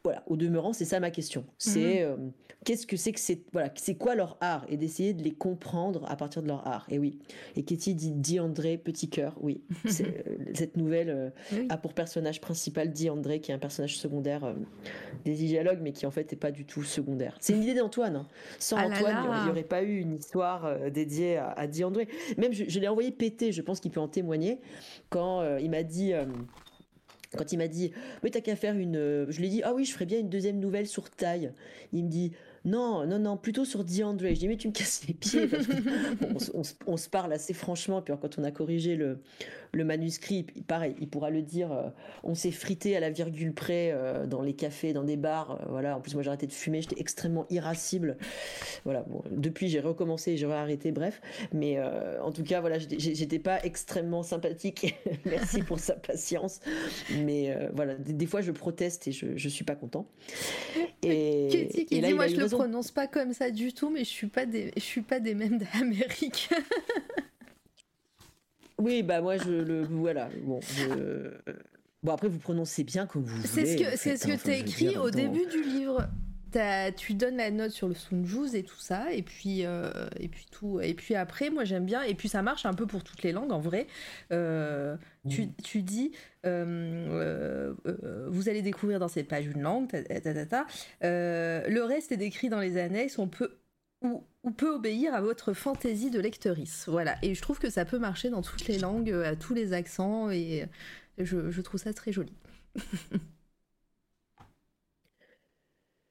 voilà, 0.08 0.22
au 0.26 0.38
demeurant, 0.38 0.72
c'est 0.72 0.86
ça 0.86 1.00
ma 1.00 1.10
question. 1.10 1.44
C'est 1.58 2.02
mhm. 2.02 2.10
euh, 2.10 2.16
qu'est-ce 2.64 2.86
que 2.86 2.96
c'est 2.96 3.12
que 3.12 3.20
c'est 3.20 3.42
voilà, 3.52 3.70
c'est 3.74 3.94
quoi 3.94 4.14
leur 4.14 4.38
art? 4.40 4.64
Et 4.70 4.78
d'essayer 4.78 5.12
de 5.12 5.22
les 5.22 5.32
comprendre 5.32 6.10
à 6.10 6.16
partir 6.16 6.40
de 6.40 6.48
leur 6.48 6.66
art. 6.66 6.86
Et 6.88 6.98
oui. 6.98 7.18
Et 7.56 7.62
Katie 7.62 7.94
dit, 7.94 8.12
dit 8.12 8.40
André 8.40 8.78
petit 8.78 9.10
cœur. 9.10 9.36
Oui. 9.42 9.60
Euh, 9.98 10.36
cette 10.54 10.76
nouvelle 10.76 11.10
euh, 11.10 11.64
a 11.70 11.76
pour 11.76 11.92
personnage 11.92 12.40
principal 12.40 12.92
dit 12.92 13.10
André 13.10 13.40
qui 13.40 13.50
est 13.50 13.54
un 13.54 13.58
personnage 13.58 13.98
secondaire 13.98 14.54
des 15.24 15.34
dialogues 15.34 15.80
mais 15.82 15.92
qui 15.92 16.06
en 16.06 16.10
fait 16.10 16.30
n'est 16.30 16.38
pas 16.38 16.52
du 16.52 16.64
tout 16.64 16.84
secondaire. 16.84 17.36
C'est 17.40 17.52
une 17.52 17.62
idée 17.62 17.74
d'Antoine. 17.74 18.16
Hein. 18.16 18.28
Sans 18.58 18.76
ah 18.76 18.86
Antoine, 18.86 19.16
il 19.40 19.44
n'y 19.44 19.50
aurait 19.50 19.64
pas 19.64 19.82
eu 19.82 19.98
une 19.98 20.14
histoire 20.14 20.90
dédiée 20.90 21.36
à, 21.36 21.50
à 21.50 21.66
dit 21.66 21.82
André. 21.84 22.06
Même 22.36 22.52
je, 22.52 22.64
je 22.68 22.78
l'ai 22.78 22.86
envoyé 22.86 23.10
péter. 23.10 23.50
Je 23.50 23.60
pense 23.60 23.80
qu'il 23.80 23.90
peut 23.90 24.00
en 24.00 24.08
témoigner 24.08 24.60
quand 25.10 25.58
il 25.58 25.70
m'a 25.70 25.82
dit 25.82 26.12
quand 27.36 27.52
il 27.52 27.58
m'a 27.58 27.68
dit, 27.68 27.92
mais 28.22 28.30
t'as 28.30 28.40
qu'à 28.40 28.56
faire 28.56 28.76
une. 28.76 29.26
Je 29.28 29.38
lui 29.38 29.46
ai 29.46 29.50
dit, 29.50 29.62
ah 29.62 29.74
oui, 29.74 29.84
je 29.84 29.92
ferais 29.92 30.06
bien 30.06 30.18
une 30.18 30.30
deuxième 30.30 30.58
nouvelle 30.58 30.86
sur 30.86 31.10
taille. 31.10 31.52
Il 31.92 32.04
me 32.04 32.08
dit, 32.08 32.32
non, 32.64 33.06
non, 33.06 33.18
non, 33.18 33.36
plutôt 33.36 33.64
sur 33.64 33.84
DeAndre. 33.84 34.26
Je 34.28 34.32
dis, 34.32 34.48
mais 34.48 34.56
tu 34.56 34.68
me 34.68 34.72
casses 34.72 35.06
les 35.06 35.14
pieds. 35.14 35.48
On, 36.86 36.96
se 36.96 37.08
parle 37.08 37.32
assez 37.32 37.54
franchement. 37.54 38.02
Puis 38.02 38.14
quand 38.20 38.38
on 38.38 38.44
a 38.44 38.50
corrigé 38.50 38.96
le, 38.96 39.20
le 39.72 39.84
manuscrit, 39.84 40.44
pareil, 40.66 40.94
il 41.00 41.08
pourra 41.08 41.30
le 41.30 41.42
dire. 41.42 41.72
Euh, 41.72 41.88
on 42.22 42.34
s'est 42.34 42.50
frité 42.50 42.96
à 42.96 43.00
la 43.00 43.10
virgule 43.10 43.52
près 43.52 43.90
euh, 43.92 44.26
dans 44.26 44.42
les 44.42 44.54
cafés, 44.54 44.92
dans 44.92 45.04
des 45.04 45.16
bars. 45.16 45.52
Euh, 45.52 45.64
voilà. 45.68 45.96
En 45.96 46.00
plus, 46.00 46.14
moi, 46.14 46.22
j'ai 46.22 46.28
arrêté 46.28 46.46
de 46.46 46.52
fumer. 46.52 46.82
J'étais 46.82 47.00
extrêmement 47.00 47.46
irascible. 47.50 48.16
Voilà. 48.84 49.02
Bon, 49.08 49.22
depuis, 49.30 49.68
j'ai 49.68 49.80
recommencé, 49.80 50.36
j'ai 50.36 50.50
arrêté. 50.50 50.92
Bref. 50.92 51.20
Mais 51.52 51.78
en 52.22 52.32
tout 52.32 52.42
cas, 52.42 52.60
voilà, 52.60 52.78
j'étais 52.78 53.38
pas 53.38 53.62
extrêmement 53.62 54.22
sympathique. 54.22 54.96
Merci 55.24 55.62
pour 55.62 55.78
sa 55.78 55.94
patience. 55.94 56.60
Mais 57.24 57.56
voilà, 57.74 57.94
des, 57.94 58.26
fois, 58.26 58.40
je 58.40 58.52
proteste 58.52 59.08
et 59.08 59.12
je, 59.12 59.36
je 59.36 59.48
suis 59.48 59.64
pas 59.64 59.74
content. 59.74 60.06
Et, 61.02 61.96
et 61.96 62.00
là, 62.00 62.14
moi, 62.14 62.26
je 62.28 62.36
le 62.36 62.48
prononce 62.48 62.90
pas 62.90 63.06
comme 63.06 63.32
ça 63.32 63.50
du 63.50 63.72
tout, 63.72 63.90
mais 63.90 64.00
je 64.00 64.10
suis 64.10 64.26
pas 64.28 64.46
des, 64.46 64.72
je 64.76 64.82
suis 64.82 65.02
pas 65.02 65.20
des 65.20 65.34
mêmes 65.34 65.58
d'Amérique. 65.58 66.48
Oui, 68.80 69.02
bah 69.02 69.20
moi 69.20 69.36
je 69.36 69.50
le 69.50 69.82
voilà. 69.84 70.28
Bon, 70.44 70.60
bon 72.02 72.12
après 72.12 72.28
vous 72.28 72.38
prononcez 72.38 72.84
bien 72.84 73.06
comme 73.06 73.24
vous 73.24 73.42
c'est 73.42 73.62
voulez. 73.62 73.76
Ce 73.76 73.82
que, 73.82 73.96
c'est 73.96 74.16
ce 74.16 74.26
que 74.26 74.42
tu 74.42 74.50
as 74.50 74.58
écrit 74.58 74.96
au 74.96 75.10
début 75.10 75.46
du 75.46 75.62
livre. 75.62 76.08
tu 76.96 77.14
donnes 77.14 77.38
la 77.38 77.50
note 77.50 77.72
sur 77.72 77.88
le 77.88 77.94
Sunjus 77.94 78.54
et 78.54 78.62
tout 78.62 78.78
ça, 78.78 79.12
et 79.12 79.22
puis, 79.22 79.66
euh, 79.66 79.90
et 80.20 80.28
puis 80.28 80.46
tout. 80.50 80.80
Et 80.80 80.94
puis 80.94 81.16
après, 81.16 81.50
moi 81.50 81.64
j'aime 81.64 81.86
bien, 81.86 82.02
et 82.02 82.14
puis 82.14 82.28
ça 82.28 82.42
marche 82.42 82.66
un 82.66 82.74
peu 82.74 82.86
pour 82.86 83.02
toutes 83.02 83.24
les 83.24 83.32
langues 83.32 83.52
en 83.52 83.60
vrai. 83.60 83.88
Euh, 84.32 84.96
tu, 85.28 85.52
tu, 85.64 85.82
dis, 85.82 86.12
euh, 86.46 87.74
vous 88.28 88.48
allez 88.48 88.62
découvrir 88.62 89.00
dans 89.00 89.08
cette 89.08 89.26
page 89.26 89.46
une 89.46 89.62
langue, 89.62 89.88
le 91.02 91.80
reste 91.82 92.12
est 92.12 92.16
décrit 92.16 92.48
dans 92.48 92.60
les 92.60 92.76
annexes, 92.76 93.18
on 93.18 93.26
peut 93.26 93.58
ou, 94.02 94.24
peut 94.52 94.74
obéir 94.74 95.14
à 95.14 95.20
votre 95.20 95.52
fantaisie 95.52 96.10
de 96.10 96.20
lectrice. 96.20 96.84
Voilà. 96.88 97.16
Et 97.22 97.34
je 97.34 97.42
trouve 97.42 97.58
que 97.58 97.70
ça 97.70 97.84
peut 97.84 97.98
marcher 97.98 98.30
dans 98.30 98.42
toutes 98.42 98.66
les 98.66 98.78
langues, 98.78 99.10
à 99.10 99.36
tous 99.36 99.54
les 99.54 99.72
accents, 99.72 100.30
et 100.30 100.66
je, 101.18 101.60
trouve 101.60 101.80
ça 101.80 101.92
très 101.92 102.12
joli. 102.12 102.32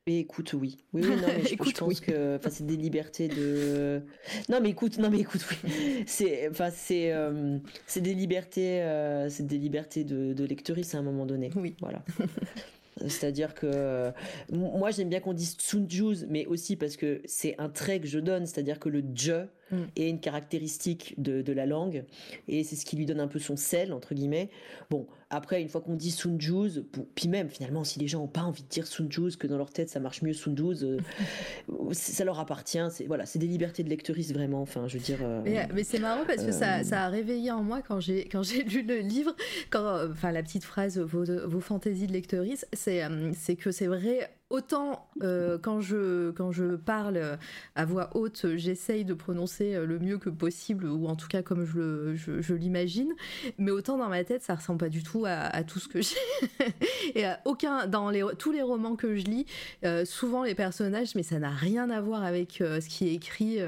Mais 0.07 0.19
écoute, 0.19 0.53
oui. 0.53 0.77
Oui, 0.93 1.01
oui, 1.03 1.15
non, 1.17 1.27
mais 1.27 1.43
je, 1.43 1.53
écoute, 1.53 1.75
je 1.75 1.79
pense 1.79 1.99
que 1.99 2.39
c'est 2.49 2.65
des 2.65 2.77
libertés 2.77 3.27
de. 3.27 4.01
Non, 4.47 4.61
mais 4.61 4.69
écoute, 4.69 4.97
non, 4.99 5.09
mais 5.09 5.19
écoute, 5.19 5.45
oui. 5.51 6.03
C'est 6.07 6.47
enfin, 6.49 6.69
c'est 6.71 7.11
euh, 7.11 7.57
c'est 7.87 7.99
des 7.99 8.13
libertés, 8.13 8.81
euh, 8.83 9.29
c'est 9.29 9.45
des 9.45 9.57
libertés 9.57 10.05
de, 10.05 10.31
de 10.31 10.45
lectrice 10.45 10.95
à 10.95 10.99
un 10.99 11.01
moment 11.01 11.25
donné. 11.25 11.49
Oui. 11.57 11.75
Voilà. 11.81 12.05
C'est-à-dire 13.01 13.53
que 13.53 14.11
moi 14.51 14.91
j'aime 14.91 15.09
bien 15.09 15.19
qu'on 15.19 15.33
dise 15.33 15.55
Tsunjus, 15.55 16.25
mais 16.27 16.45
aussi 16.45 16.75
parce 16.75 16.97
que 16.97 17.21
c'est 17.25 17.55
un 17.57 17.69
trait 17.69 17.99
que 17.99 18.07
je 18.07 18.19
donne, 18.19 18.45
c'est-à-dire 18.45 18.79
que 18.79 18.89
le 18.89 19.03
je 19.13 19.47
Mm. 19.71 19.75
et 19.97 20.09
une 20.09 20.19
caractéristique 20.21 21.15
de, 21.17 21.51
la 21.51 21.65
langue 21.65 22.05
et 22.47 22.63
c'est 22.63 22.75
ce 22.75 22.85
qui 22.85 22.95
lui 22.95 23.05
donne 23.05 23.19
un 23.19 23.27
peu 23.27 23.39
son 23.39 23.57
sel 23.57 23.91
entre 23.91 24.13
guillemets. 24.13 24.49
Bon, 24.89 25.07
après 25.29 25.61
une 25.61 25.67
fois 25.67 25.81
qu'on 25.81 25.95
dit 25.95 26.11
Sunjuz, 26.11 26.85
puis 27.15 27.27
même 27.27 27.49
finalement 27.49 27.83
si 27.83 27.99
les 27.99 28.07
gens 28.07 28.21
ont 28.21 28.27
pas 28.27 28.41
envie 28.41 28.63
de 28.63 28.67
dire 28.67 28.87
Sunjuz, 28.87 29.35
que 29.35 29.47
dans 29.47 29.57
leur 29.57 29.71
tête 29.71 29.89
ça 29.89 29.99
marche 29.99 30.21
mieux 30.21 30.33
Sunjuz, 30.33 30.83
euh, 30.83 30.99
ça 31.91 32.23
leur 32.23 32.39
appartient. 32.39 32.85
C'est 32.91 33.05
voilà, 33.07 33.25
c'est 33.25 33.39
des 33.39 33.47
libertés 33.47 33.83
de 33.83 33.89
lectrice 33.89 34.31
vraiment. 34.31 34.61
Enfin, 34.61 34.87
je 34.87 34.97
veux 34.97 35.03
dire. 35.03 35.19
Euh, 35.21 35.41
mais, 35.73 35.83
c'est 35.83 35.99
marrant 35.99 36.23
parce 36.25 36.43
que 36.45 36.51
ça, 36.51 36.79
euh, 36.79 36.83
ça, 36.83 37.03
a 37.03 37.09
réveillé 37.09 37.51
en 37.51 37.63
moi 37.63 37.81
quand 37.81 37.99
j'ai 37.99 38.25
quand 38.25 38.43
j'ai 38.43 38.63
lu 38.63 38.83
le 38.83 38.99
livre, 38.99 39.35
quand 39.69 40.09
enfin 40.09 40.31
la 40.31 40.43
petite 40.43 40.63
phrase 40.63 40.97
vos, 40.97 41.25
vos 41.25 41.59
fantaisies 41.59 42.07
de 42.07 42.17
c'est 42.73 43.01
c'est 43.33 43.55
que 43.55 43.71
c'est 43.71 43.87
vrai 43.87 44.29
autant 44.49 45.09
euh, 45.23 45.57
quand, 45.57 45.81
je, 45.81 46.31
quand 46.31 46.51
je 46.51 46.75
parle 46.75 47.37
à 47.75 47.85
voix 47.85 48.15
haute, 48.15 48.55
j'essaye 48.55 49.03
de 49.03 49.13
prononcer 49.13 49.75
euh, 49.75 49.85
le 49.85 49.99
mieux 49.99 50.17
que 50.17 50.29
possible, 50.29 50.85
ou 50.85 51.07
en 51.07 51.15
tout 51.15 51.27
cas 51.27 51.41
comme 51.41 51.65
je, 51.65 52.15
je, 52.15 52.53
l'imagine, 52.53 53.13
mais 53.57 53.71
autant 53.71 53.97
dans 53.97 54.09
ma 54.09 54.23
tête, 54.23 54.43
ça 54.43 54.55
ressemble 54.55 54.79
pas 54.79 54.89
du 54.89 55.03
tout 55.03 55.25
à, 55.25 55.63
tout 55.63 55.79
ce 55.79 55.87
que 55.87 56.01
j'ai. 56.01 56.15
Et 57.15 57.25
à 57.25 57.41
aucun, 57.45 57.87
dans 57.87 58.09
les, 58.09 58.23
tous 58.37 58.51
les 58.51 58.61
romans 58.61 58.95
que 58.95 59.15
je 59.15 59.25
lis, 59.25 59.45
euh, 59.83 60.05
souvent 60.05 60.43
les 60.43 60.55
personnages, 60.55 61.15
mais 61.15 61.23
ça 61.23 61.39
n'a 61.39 61.51
rien 61.51 61.89
à 61.89 61.99
voir 62.01 62.23
avec 62.23 62.57
ce 62.59 62.87
qui 62.87 63.07
est 63.07 63.13
écrit. 63.13 63.59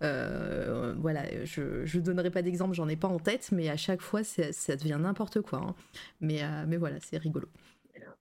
voilà, 0.00 1.22
je 1.44 1.62
ne 1.62 2.02
donnerai 2.02 2.30
pas 2.30 2.42
d'exemple, 2.42 2.74
j'en 2.74 2.88
ai 2.88 2.96
pas 2.96 3.08
en 3.08 3.18
tête, 3.18 3.50
mais 3.52 3.68
à 3.68 3.76
chaque 3.76 4.00
fois, 4.00 4.22
ça 4.24 4.76
devient 4.76 4.98
n'importe 5.00 5.40
quoi. 5.42 5.60
Hein. 5.60 5.74
Mais, 6.20 6.42
mais 6.66 6.76
voilà, 6.76 6.96
c'est 7.00 7.18
rigolo. 7.18 7.48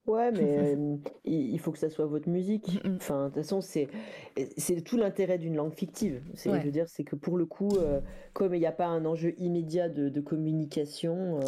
Ouais, 0.06 0.32
mais 0.32 0.78
il 1.24 1.58
faut 1.60 1.72
que 1.72 1.78
ça 1.78 1.90
soit 1.90 2.06
votre 2.06 2.30
musique. 2.30 2.84
Mm, 2.84 2.90
mm. 2.90 2.96
Enfin, 2.98 3.24
de 3.24 3.28
toute 3.30 3.36
façon, 3.44 3.62
c'est 3.62 3.88
c'est 4.58 4.82
tout 4.82 4.98
l'intérêt 4.98 5.38
d'une 5.38 5.56
langue 5.56 5.74
fictive. 5.74 6.22
C'est, 6.34 6.50
je 6.50 6.66
veux 6.66 6.72
dire, 6.72 6.90
c'est 6.90 7.04
que 7.04 7.16
pour 7.16 7.38
le 7.38 7.46
coup, 7.46 7.78
comme 8.34 8.54
il 8.54 8.60
n'y 8.60 8.66
a 8.66 8.72
pas 8.72 8.88
un 8.88 9.06
enjeu 9.06 9.34
immédiat 9.38 9.90
de, 9.90 10.22
communication, 10.22 11.40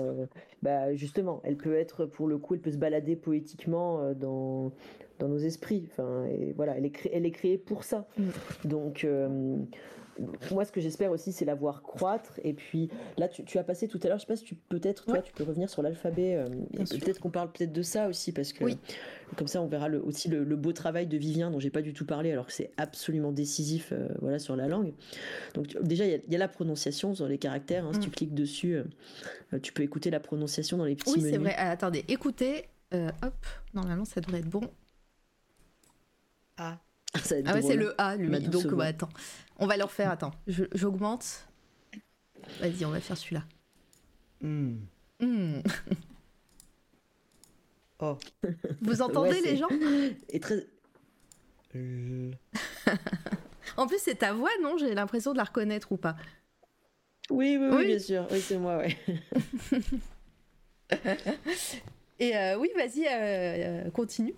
bah 0.62 0.94
justement, 0.96 1.42
elle 1.44 1.58
peut 1.58 1.76
être 1.76 2.06
pour 2.06 2.28
le 2.28 2.38
coup, 2.38 2.54
elle 2.54 2.62
peut 2.62 2.72
se 2.72 2.78
balader 2.78 3.16
poétiquement 3.16 4.14
dans 4.14 4.72
dans 5.20 5.28
nos 5.30 5.38
esprits. 5.38 5.88
Enfin, 5.92 6.26
et 6.26 6.54
voilà, 6.54 6.78
elle 6.78 6.86
est 6.86 6.92
créée, 6.92 7.12
elle 7.16 7.26
est 7.26 7.32
créée 7.32 7.58
pour 7.58 7.84
ça. 7.84 8.08
Mm. 8.18 8.30
Donc 8.66 9.08
moi, 10.51 10.65
ce 10.65 10.72
que 10.72 10.81
j'espère 10.81 11.12
aussi, 11.12 11.31
c'est 11.31 11.46
la 11.46 11.56
voir 11.56 11.81
croître. 11.81 12.40
Et 12.44 12.53
puis 12.53 12.90
là, 13.17 13.28
tu, 13.28 13.58
as 13.58 13.64
passé 13.64 13.88
tout 13.88 13.99
à 14.03 14.08
l'heure, 14.08 14.17
je 14.17 14.22
sais 14.22 14.28
pas 14.28 14.35
si 14.35 14.44
tu 14.44 14.56
peut-être, 14.56 15.06
toi, 15.06 15.19
tu 15.19 15.33
peux 15.33 15.44
revenir 15.44 15.69
sur 15.69 15.81
l'alphabet. 15.81 16.35
Euh, 16.35 16.48
peut-être 16.74 17.19
qu'on 17.19 17.30
parle 17.30 17.51
peut-être 17.51 17.74
de 17.74 17.81
ça 17.81 18.08
aussi, 18.08 18.31
parce 18.31 18.53
que 18.53 18.65
comme 19.35 19.48
ça, 19.48 19.62
on 19.62 19.67
verra 19.67 19.90
le, 19.90 20.01
aussi 20.01 20.30
le, 20.30 20.44
beau 20.56 20.72
travail 20.72 21.08
de 21.08 21.17
Vivien, 21.17 21.51
dont 21.51 21.60
j'ai 21.60 21.69
pas 21.69 21.81
du 21.81 21.94
tout 21.94 22.06
parlé, 22.06 22.31
alors 22.31 22.48
que 22.48 22.53
c'est 22.53 22.72
absolument 22.78 23.31
décisif, 23.31 23.92
euh, 23.92 24.08
voilà, 24.22 24.40
sur 24.40 24.56
la 24.56 24.67
langue. 24.67 24.94
Donc 25.53 25.78
déjà, 25.81 26.06
il 26.06 26.22
y, 26.28 26.35
a 26.35 26.40
la 26.40 26.48
prononciation 26.48 27.14
sur 27.15 27.28
les 27.28 27.38
caractères. 27.38 27.85
Hein, 27.85 27.94
si 27.94 27.99
tu 27.99 28.10
mm. 28.10 28.14
cliques 28.14 28.35
dessus, 28.35 28.76
euh, 28.76 29.60
tu 29.60 29.74
peux 29.74 29.83
écouter 29.83 30.12
la 30.12 30.19
prononciation 30.19 30.78
dans 30.78 30.85
les 30.85 30.96
petits 30.96 31.12
menus. 31.12 31.26
Oui, 31.26 31.31
c'est 31.31 31.38
vrai. 31.38 31.56
Ah, 31.58 31.72
attendez, 31.72 32.06
écoutez. 32.08 32.65
hop, 32.94 33.33
normalement, 33.74 34.06
ça 34.06 34.22
devrait 34.22 34.40
être 34.40 34.49
bon. 34.49 34.62
Ah. 36.58 36.80
Ah 37.46 37.53
ouais, 37.53 37.62
c'est 37.62 37.78
le 37.78 37.99
A, 37.99 38.17
lui. 38.17 38.30
Donc, 38.42 38.67
bah, 38.74 38.85
attends. 38.85 39.10
On 39.58 39.68
va 39.68 39.78
le 39.78 39.84
refaire, 39.84 40.12
attends. 40.12 40.34
J'augmente. 40.48 41.48
Vas-y, 42.60 42.86
on 42.86 42.90
va 42.90 43.00
faire 43.00 43.18
celui-là. 43.18 43.44
Hmm. 44.42 44.76
Hmm. 45.20 45.60
oh. 48.00 48.18
Vous 48.82 49.02
entendez 49.02 49.42
les 49.42 49.58
gens? 49.58 49.70
Et 50.30 50.40
très... 50.40 50.68
en 53.78 53.88
plus, 53.88 54.00
c'est 54.00 54.16
ta 54.16 54.34
voix, 54.34 54.52
non? 54.62 54.78
J'ai 54.78 54.96
l'impression 54.96 55.34
de 55.34 55.38
la 55.38 55.44
reconnaître 55.44 55.92
ou 55.92 55.98
pas 55.98 56.16
oui, 57.30 57.58
oui, 57.60 57.88
bien 57.88 58.00
sûr. 58.00 58.28
Oui, 58.32 58.40
c'est 58.40 58.58
moi, 58.58 58.78
ouais. 58.78 58.96
Et 62.20 62.36
euh, 62.38 62.58
oui, 62.58 62.70
vas-y, 62.76 63.06
euh, 63.08 63.10
euh, 63.88 63.90
continue. 63.92 64.36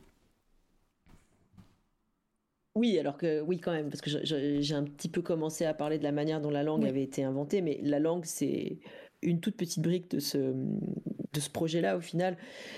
Oui, 2.78 3.00
alors 3.00 3.18
que 3.18 3.42
oui 3.42 3.58
quand 3.58 3.72
même, 3.72 3.90
parce 3.90 4.02
que 4.02 4.12
j'ai 4.24 4.76
un 4.76 4.84
petit 4.84 5.10
peu 5.10 5.24
commencé 5.24 5.66
à 5.66 5.74
parler 5.74 5.98
de 5.98 6.04
la 6.04 6.12
manière 6.12 6.40
dont 6.40 6.52
la 6.52 6.62
langue 6.62 6.86
avait 6.86 7.02
été 7.02 7.24
inventée, 7.24 7.62
mais 7.62 7.80
la 7.82 7.98
langue 7.98 8.24
c'est 8.24 8.78
une 9.24 9.40
toute 9.40 9.58
petite 9.58 9.82
brique 9.82 10.12
de 10.12 10.20
ce, 10.20 10.38
de 10.38 11.40
ce 11.40 11.50
projet-là 11.50 11.98
au 11.98 12.02
final, 12.02 12.38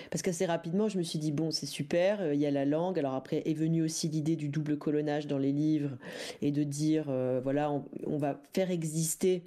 parce 0.09 0.21
qu'assez 0.21 0.45
rapidement 0.45 0.87
je 0.87 0.97
me 0.97 1.03
suis 1.03 1.19
dit 1.19 1.33
bon 1.33 1.51
c'est 1.51 1.65
super, 1.65 2.21
euh, 2.21 2.33
il 2.33 2.39
y 2.39 2.45
a 2.45 2.51
la 2.51 2.63
langue, 2.63 2.97
alors 2.97 3.13
après 3.13 3.43
est 3.45 3.53
venue 3.53 3.83
aussi 3.83 4.07
l'idée 4.07 4.37
du 4.37 4.47
double 4.47 4.77
colonnage 4.77 5.27
dans 5.27 5.37
les 5.37 5.51
livres 5.51 5.97
et 6.41 6.53
de 6.53 6.63
dire 6.63 7.07
euh, 7.09 7.41
voilà 7.43 7.69
on, 8.07 8.17
va 8.17 8.41
faire 8.53 8.71
exister 8.71 9.43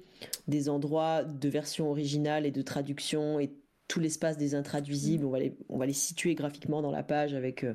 des 0.47 0.69
endroits 0.69 1.23
de 1.23 1.49
version 1.49 1.89
originale 1.89 2.45
et 2.45 2.51
de 2.51 2.61
traduction 2.61 3.39
et 3.39 3.49
tout 3.87 3.99
l'espace 3.99 4.37
des 4.37 4.53
intraduisibles, 4.53 5.23
mmh. 5.23 5.27
on 5.27 5.31
va 5.31 5.39
les, 5.39 5.57
on 5.69 5.77
va 5.79 5.87
les 5.87 5.93
situer 5.93 6.35
graphiquement 6.35 6.83
dans 6.83 6.91
la 6.91 7.01
page 7.01 7.33
avec 7.33 7.63
euh, 7.63 7.73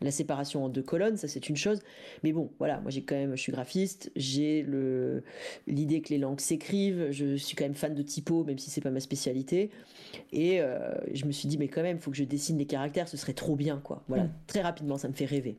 la 0.00 0.10
séparation 0.10 0.64
en 0.64 0.68
deux 0.68 0.82
colonnes, 0.82 1.16
ça 1.16 1.28
c'est 1.28 1.48
une 1.48 1.56
chose. 1.56 1.80
Mais 2.22 2.32
bon, 2.32 2.50
voilà, 2.58 2.80
moi 2.80 2.90
j'ai 2.90 3.02
quand 3.02 3.16
même, 3.16 3.36
je 3.36 3.40
suis 3.40 3.52
graphiste, 3.52 4.10
j'ai 4.16 4.62
le 4.62 5.22
l'idée 5.66 6.00
que 6.00 6.08
les 6.10 6.18
langues 6.18 6.40
s'écrivent, 6.40 7.08
je 7.10 7.36
suis 7.36 7.56
quand 7.56 7.64
même 7.64 7.74
fan 7.74 7.94
de 7.94 8.02
typo, 8.02 8.44
même 8.44 8.58
si 8.58 8.70
c'est 8.70 8.80
pas 8.80 8.90
ma 8.90 9.00
spécialité. 9.00 9.70
Et 10.32 10.60
euh, 10.60 10.92
je 11.12 11.24
me 11.26 11.32
suis 11.32 11.48
dit, 11.48 11.58
mais 11.58 11.68
quand 11.68 11.82
même, 11.82 11.96
il 11.96 12.00
faut 12.00 12.10
que 12.10 12.16
je 12.16 12.24
dessine 12.24 12.58
les 12.58 12.66
caractères, 12.66 13.08
ce 13.08 13.16
serait 13.16 13.32
trop 13.32 13.56
bien, 13.56 13.80
quoi. 13.82 14.02
Voilà, 14.08 14.24
mm. 14.24 14.32
très 14.46 14.60
rapidement, 14.60 14.96
ça 14.96 15.08
me 15.08 15.12
fait 15.12 15.24
rêver 15.24 15.56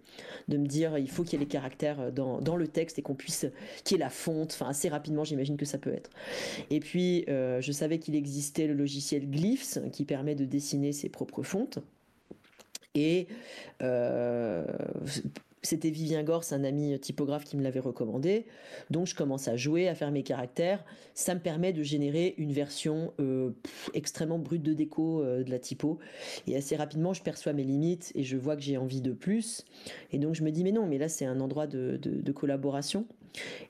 de 0.48 0.58
me 0.58 0.66
dire, 0.66 0.98
il 0.98 1.10
faut 1.10 1.24
qu'il 1.24 1.34
y 1.34 1.36
ait 1.36 1.46
les 1.46 1.50
caractères 1.50 2.00
euh, 2.00 2.12
dans, 2.12 2.42
dans 2.42 2.56
le 2.56 2.68
texte 2.68 3.00
et 3.00 3.02
qu'on 3.02 3.16
puisse, 3.16 3.46
qu'il 3.84 3.98
y 3.98 4.00
ait 4.00 4.04
la 4.04 4.10
fonte. 4.10 4.52
Enfin, 4.54 4.70
assez 4.70 4.90
rapidement, 4.90 5.24
j'imagine 5.24 5.58
que 5.58 5.66
ça 5.66 5.78
peut 5.78 5.94
être. 5.94 6.10
Et 6.70 6.80
puis, 6.80 7.26
euh, 7.30 7.62
je 7.62 7.72
savais 7.72 8.00
qu'il 8.00 8.16
existait 8.16 8.68
le 8.68 8.74
logiciel 8.74 9.30
Glyphs 9.30 9.80
qui 9.92 10.06
permet 10.06 10.36
de 10.36 10.46
dessiner 10.46 10.92
ses 10.92 11.10
propres 11.10 11.44
fontes. 11.44 11.80
Et 12.96 13.28
euh, 13.82 14.66
c'était 15.62 15.92
Vivien 15.92 16.24
Gors, 16.24 16.44
un 16.52 16.64
ami 16.64 17.00
typographe 17.00 17.44
qui 17.44 17.56
me 17.56 17.64
l'avait 17.64 17.80
recommandé. 17.80 18.46
Donc 18.90 19.08
je 19.08 19.16
commence 19.16 19.48
à 19.48 19.56
jouer, 19.56 19.88
à 19.88 19.96
faire 19.96 20.12
mes 20.12 20.24
caractères. 20.24 20.84
Ça 21.14 21.36
me 21.36 21.40
permet 21.40 21.72
de 21.72 21.84
générer 21.84 22.34
une 22.38 22.52
version 22.52 23.14
euh, 23.20 23.52
extrêmement 23.94 24.40
brute 24.40 24.64
de 24.64 24.74
déco 24.74 25.22
euh, 25.22 25.44
de 25.44 25.52
la 25.52 25.60
typo. 25.60 26.00
Et 26.48 26.56
assez 26.56 26.76
rapidement, 26.76 27.14
je 27.14 27.22
perçois 27.22 27.54
mes 27.54 27.64
limites 27.64 28.12
et 28.16 28.24
je 28.24 28.38
vois 28.38 28.56
que 28.56 28.62
j'ai 28.64 28.78
envie 28.78 29.02
de 29.02 29.12
plus. 29.12 29.66
Et 30.12 30.18
donc 30.18 30.36
je 30.36 30.44
me 30.44 30.52
dis 30.52 30.64
mais 30.64 30.72
non, 30.72 30.88
mais 30.88 30.98
là 30.98 31.08
c'est 31.08 31.26
un 31.26 31.40
endroit 31.40 31.68
de 31.68 32.32
collaboration. 32.32 33.06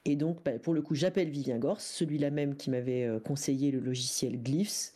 Et 0.05 0.15
donc, 0.15 0.39
bah, 0.43 0.57
pour 0.59 0.73
le 0.73 0.81
coup, 0.81 0.95
j'appelle 0.95 1.29
Vivien 1.29 1.59
Gors, 1.59 1.79
celui-là 1.79 2.31
même 2.31 2.55
qui 2.55 2.69
m'avait 2.69 3.03
euh, 3.03 3.19
conseillé 3.19 3.71
le 3.71 3.79
logiciel 3.79 4.41
Glyphs, 4.41 4.93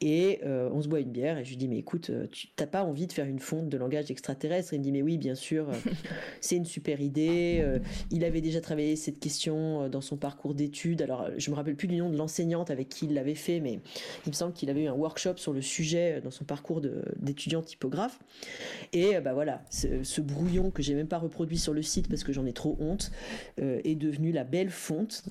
et 0.00 0.40
euh, 0.44 0.68
on 0.72 0.82
se 0.82 0.88
boit 0.88 1.00
une 1.00 1.10
bière, 1.10 1.38
et 1.38 1.44
je 1.44 1.50
lui 1.50 1.56
dis, 1.56 1.68
mais 1.68 1.78
écoute, 1.78 2.10
euh, 2.10 2.26
tu 2.32 2.48
t'as 2.56 2.66
pas 2.66 2.82
envie 2.82 3.06
de 3.06 3.12
faire 3.12 3.26
une 3.26 3.38
fonte 3.38 3.68
de 3.68 3.76
langage 3.76 4.10
extraterrestre? 4.10 4.74
Il 4.74 4.80
me 4.80 4.84
dit, 4.84 4.92
mais 4.92 5.02
oui, 5.02 5.18
bien 5.18 5.34
sûr, 5.36 5.68
c'est 6.40 6.56
une 6.56 6.64
super 6.64 7.00
idée. 7.00 7.64
il 8.10 8.24
avait 8.24 8.40
déjà 8.40 8.60
travaillé 8.60 8.96
cette 8.96 9.20
question 9.20 9.88
dans 9.88 10.00
son 10.00 10.16
parcours 10.16 10.54
d'études. 10.54 11.02
Alors, 11.02 11.28
je 11.36 11.50
me 11.50 11.56
rappelle 11.56 11.76
plus 11.76 11.88
du 11.88 11.96
nom 11.96 12.10
de 12.10 12.16
l'enseignante 12.16 12.70
avec 12.70 12.88
qui 12.88 13.06
il 13.06 13.14
l'avait 13.14 13.34
fait, 13.34 13.60
mais 13.60 13.80
il 14.26 14.30
me 14.30 14.34
semble 14.34 14.52
qu'il 14.52 14.68
avait 14.70 14.84
eu 14.84 14.88
un 14.88 14.94
workshop 14.94 15.36
sur 15.36 15.52
le 15.52 15.62
sujet 15.62 16.20
dans 16.20 16.30
son 16.30 16.44
parcours 16.44 16.80
d'étudiant 17.16 17.62
typographe. 17.62 18.18
Et 18.92 19.20
bah 19.20 19.32
voilà, 19.32 19.62
ce, 19.70 20.02
ce 20.02 20.20
brouillon 20.20 20.70
que 20.70 20.82
j'ai 20.82 20.94
même 20.94 21.08
pas 21.08 21.18
reproduit 21.18 21.58
sur 21.58 21.72
le 21.72 21.82
site 21.82 22.08
parce 22.08 22.24
que 22.24 22.32
j'en 22.32 22.46
ai 22.46 22.52
trop 22.52 22.76
honte, 22.80 23.10
est 23.58 23.99
devenue 24.00 24.32
la 24.32 24.42
belle 24.42 24.70
fonte. 24.70 25.22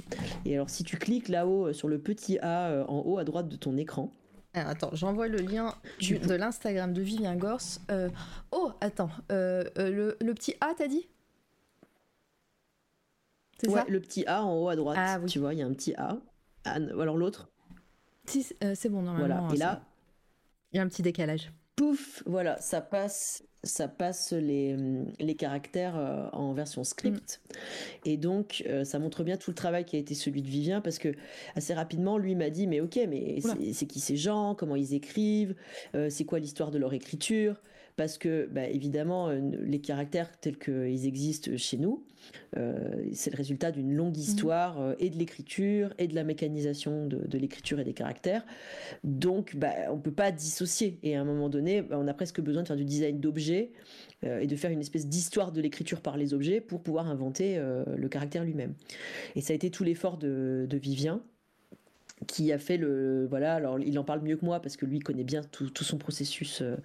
Et 0.46 0.56
alors, 0.56 0.70
si 0.70 0.86
tu 0.86 0.98
cliques 0.98 1.28
là-haut 1.28 1.68
euh, 1.68 1.74
sur 1.74 1.90
le 1.90 2.00
petit 2.00 2.40
A 2.40 2.70
euh, 2.70 2.86
en 2.86 3.02
haut 3.06 3.18
à 3.18 3.26
droite 3.26 3.50
de 3.50 3.58
ton 3.58 3.76
écran, 3.76 4.14
attends, 4.54 4.92
j'envoie 4.94 5.28
le 5.28 5.40
lien 5.40 5.76
de 6.00 6.34
l'Instagram 6.34 6.94
de 6.94 7.02
Vivien 7.02 7.36
Gors. 7.36 7.60
Euh, 7.92 8.10
oh, 8.52 8.72
attends, 8.80 9.10
le, 9.30 10.16
petit 10.34 10.56
A, 10.62 10.74
t'as 10.78 10.88
dit? 10.88 11.10
C'est 13.62 13.70
ça? 13.70 13.86
le 13.90 14.00
petit 14.00 14.26
A 14.26 14.44
en 14.46 14.58
haut 14.58 14.70
à 14.70 14.78
droite. 14.78 14.98
Ah, 14.98 15.20
Tu 15.28 15.40
vois, 15.40 15.54
il 15.54 15.60
y 15.60 15.62
a 15.62 15.66
un 15.66 15.74
petit 15.74 15.94
A. 15.96 16.18
Ah, 16.64 16.76
alors 16.76 17.18
l'autre 17.18 17.50
Si, 18.26 18.44
c'est 18.44 18.90
bon, 18.90 19.02
normalement. 19.02 19.48
Voilà, 19.48 19.54
et 19.54 19.58
là. 19.58 19.82
Il 20.72 20.78
y 20.78 20.80
a 20.80 20.84
un 20.84 20.88
petit 20.88 21.02
décalage. 21.02 21.52
Pouf, 21.76 22.22
voilà, 22.26 22.62
ça 22.62 22.80
passe 22.80 23.44
ça 23.64 23.88
passe 23.88 24.32
les, 24.32 24.76
les 25.20 25.36
caractères 25.36 25.98
euh, 25.98 26.30
en 26.32 26.54
version 26.54 26.84
script. 26.84 27.42
Mm. 27.44 28.10
Et 28.10 28.18
donc, 28.18 28.64
euh, 28.68 28.84
ça 28.84 29.00
montre 29.00 29.24
bien 29.24 29.38
tout 29.38 29.52
le 29.52 29.56
travail 29.56 29.86
qui 29.86 29.96
a 29.96 30.00
été 30.00 30.16
celui 30.16 30.42
de 30.42 30.48
Vivien, 30.48 30.82
parce 30.82 30.98
que 30.98 31.14
assez 31.56 31.74
rapidement, 31.74 32.18
lui 32.18 32.36
m'a 32.36 32.50
dit, 32.50 32.68
mais 32.68 32.80
ok, 32.80 33.00
mais 33.10 33.40
c'est 33.74 33.86
qui 33.86 34.00
ces 34.00 34.18
gens, 34.18 34.56
comment 34.56 34.76
ils 34.76 34.94
écrivent, 34.94 35.56
euh, 35.96 36.10
c'est 36.10 36.26
quoi 36.26 36.40
l'histoire 36.40 36.72
de 36.72 36.78
leur 36.78 36.94
écriture? 36.94 37.62
Parce 38.00 38.18
que 38.18 38.48
bah, 38.50 38.66
évidemment 38.66 39.30
les 39.30 39.82
caractères 39.82 40.32
tels 40.40 40.58
qu'ils 40.58 41.06
existent 41.06 41.52
chez 41.58 41.76
nous, 41.76 42.06
c'est 43.12 43.30
le 43.30 43.36
résultat 43.36 43.74
d'une 43.74 43.94
longue 43.94 44.16
mm. 44.16 44.22
histoire 44.22 44.96
et 45.00 45.10
de 45.10 45.18
l'écriture 45.18 45.94
et 45.98 46.08
de 46.08 46.16
la 46.16 46.24
mécanisation 46.24 47.08
de, 47.08 47.38
l'écriture 47.38 47.78
et 47.82 47.84
des 47.84 47.92
caractères. 47.92 48.46
Donc 49.04 49.58
bah, 49.58 49.74
on 49.92 49.98
peut 49.98 50.14
pas 50.14 50.32
dissocier. 50.32 50.98
Et 51.04 51.18
à 51.18 51.22
un 51.22 51.26
moment 51.26 51.50
donné, 51.50 51.82
bah, 51.82 51.98
on 52.00 52.08
a 52.08 52.14
presque 52.14 52.40
besoin 52.40 52.64
de 52.64 52.68
faire 52.68 52.78
du 52.78 52.86
design 52.86 53.20
d'objets 53.20 53.74
euh, 54.24 54.40
et 54.40 54.48
de 54.48 54.56
faire 54.56 54.72
une 54.72 54.80
espèce 54.80 55.08
d'histoire 55.08 55.52
de 55.52 55.60
l'écriture 55.60 56.00
par 56.00 56.16
les 56.16 56.34
objets 56.34 56.62
pour 56.62 56.82
pouvoir 56.82 57.10
inventer 57.10 57.58
euh, 57.58 57.84
le 57.98 58.08
caractère 58.08 58.46
lui-même. 58.46 58.76
Et 59.36 59.42
ça 59.42 59.52
a 59.52 59.56
été 59.58 59.70
tout 59.70 59.84
l'effort 59.84 60.18
de, 60.18 60.66
de 60.70 60.78
Vivien 60.78 61.22
qui 62.28 62.52
a 62.52 62.58
fait 62.58 62.78
le 62.78 63.28
voilà 63.28 63.56
alors 63.56 63.80
il 63.80 63.98
en 63.98 64.04
parle 64.04 64.22
mieux 64.22 64.36
que 64.36 64.46
moi 64.46 64.62
parce 64.62 64.78
que 64.78 64.86
lui 64.86 65.00
connaît 65.00 65.24
bien 65.24 65.42
tout, 65.52 65.72
son 65.82 65.98
processus 65.98 66.62
euh, 66.62 66.76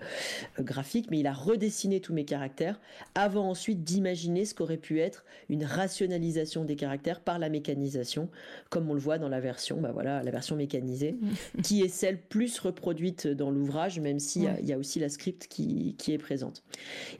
graphique 0.60 1.08
mais 1.10 1.18
il 1.18 1.26
a 1.26 1.32
redessiné 1.32 2.00
tous 2.00 2.12
mes 2.12 2.24
caractères 2.24 2.80
avant 3.14 3.50
ensuite 3.50 3.82
d'imaginer 3.82 4.44
ce 4.44 4.54
qu'aurait 4.54 4.76
pu 4.76 5.00
être 5.00 5.24
une 5.48 5.64
rationalisation 5.64 6.64
des 6.64 6.76
caractères 6.76 7.20
par 7.20 7.38
la 7.38 7.48
mécanisation 7.48 8.28
comme 8.70 8.88
on 8.90 8.94
le 8.94 9.00
voit 9.00 9.18
dans 9.18 9.28
la 9.28 9.40
version 9.40 9.80
bah 9.80 9.90
voilà 9.92 10.22
la 10.22 10.30
version 10.30 10.56
mécanisée 10.56 11.16
qui 11.62 11.82
est 11.82 11.88
celle 11.88 12.20
plus 12.20 12.58
reproduite 12.58 13.26
dans 13.26 13.50
l'ouvrage 13.50 13.98
même 14.00 14.18
s'il 14.18 14.48
y, 14.62 14.72
a 14.72 14.78
aussi 14.78 15.00
la 15.00 15.08
script 15.08 15.46
qui, 15.48 15.94
qui 15.98 16.12
est 16.12 16.18
présente. 16.18 16.62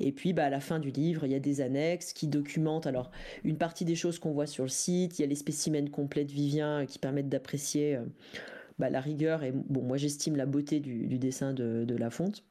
Et 0.00 0.12
puis 0.12 0.32
bah 0.32 0.44
à 0.44 0.50
la 0.50 0.60
fin 0.60 0.78
du 0.78 0.90
livre 0.90 1.26
il 1.26 1.32
y 1.32 1.34
a 1.34 1.40
des 1.40 1.60
annexes 1.60 2.12
qui 2.12 2.28
documentent 2.28 2.86
alors 2.86 3.10
une 3.42 3.56
partie 3.56 3.84
des 3.84 3.96
choses 3.96 4.18
qu'on 4.18 4.32
voit 4.32 4.46
sur 4.46 4.64
le 4.64 4.70
site 4.70 5.18
il 5.18 5.22
y 5.22 5.24
a 5.24 5.28
les 5.28 5.34
spécimens 5.34 5.90
complets 5.90 6.24
de 6.24 6.32
Vivien 6.32 6.86
qui 6.86 6.98
permettent 6.98 7.28
d'apprécier 7.28 7.96
euh, 7.96 8.03
bah, 8.78 8.90
la 8.90 9.00
rigueur 9.00 9.42
et 9.42 9.52
bon, 9.52 9.82
moi 9.82 9.96
j'estime 9.96 10.36
la 10.36 10.46
beauté 10.46 10.80
du, 10.80 11.18
dessin 11.18 11.52
de, 11.52 11.84
de 11.84 11.96
La 11.96 12.10
Fonte 12.10 12.44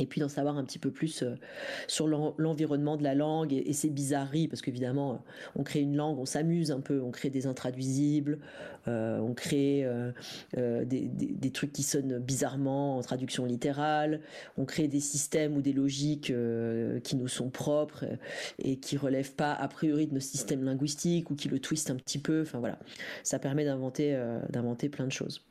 et 0.00 0.06
puis 0.06 0.20
d'en 0.20 0.28
savoir 0.28 0.56
un 0.56 0.64
petit 0.64 0.78
peu 0.78 0.90
plus 0.90 1.22
euh, 1.22 1.34
sur 1.86 2.08
l'environnement 2.08 2.96
de 2.96 3.04
la 3.04 3.14
langue 3.14 3.52
et, 3.52 3.72
ses 3.72 3.90
bizarreries, 3.90 4.48
parce 4.48 4.62
qu'évidemment, 4.62 5.12
euh, 5.12 5.16
on 5.56 5.62
crée 5.62 5.80
une 5.80 5.94
langue, 5.94 6.18
on 6.18 6.24
s'amuse 6.24 6.72
un 6.72 6.80
peu, 6.80 7.02
on 7.02 7.10
crée 7.10 7.28
des 7.28 7.46
intraduisibles, 7.46 8.38
euh, 8.88 9.18
on 9.18 9.34
crée 9.34 9.86
des, 10.56 11.50
trucs 11.52 11.72
qui 11.72 11.82
sonnent 11.82 12.18
bizarrement 12.18 12.96
en 12.96 13.02
traduction 13.02 13.44
littérale, 13.44 14.20
on 14.56 14.64
crée 14.64 14.88
des 14.88 15.00
systèmes 15.00 15.56
ou 15.56 15.60
des 15.60 15.72
logiques 15.72 16.32
qui 17.04 17.16
nous 17.16 17.28
sont 17.28 17.50
propres 17.50 18.06
et 18.58 18.76
qui 18.76 18.96
relèvent 18.96 19.34
pas 19.34 19.52
a 19.52 19.68
priori 19.68 20.06
de 20.06 20.14
nos 20.14 20.20
systèmes 20.20 20.64
linguistiques 20.64 21.30
ou 21.30 21.34
qui 21.34 21.48
le 21.48 21.58
twistent 21.58 21.90
un 21.90 21.96
petit 21.96 22.18
peu. 22.18 22.42
Enfin 22.42 22.60
voilà, 22.60 22.78
ça 23.22 23.38
permet 23.38 23.64
d'inventer 23.64 24.18
d'inventer 24.48 24.88
plein 24.88 25.06
de 25.06 25.12
choses. 25.12 25.42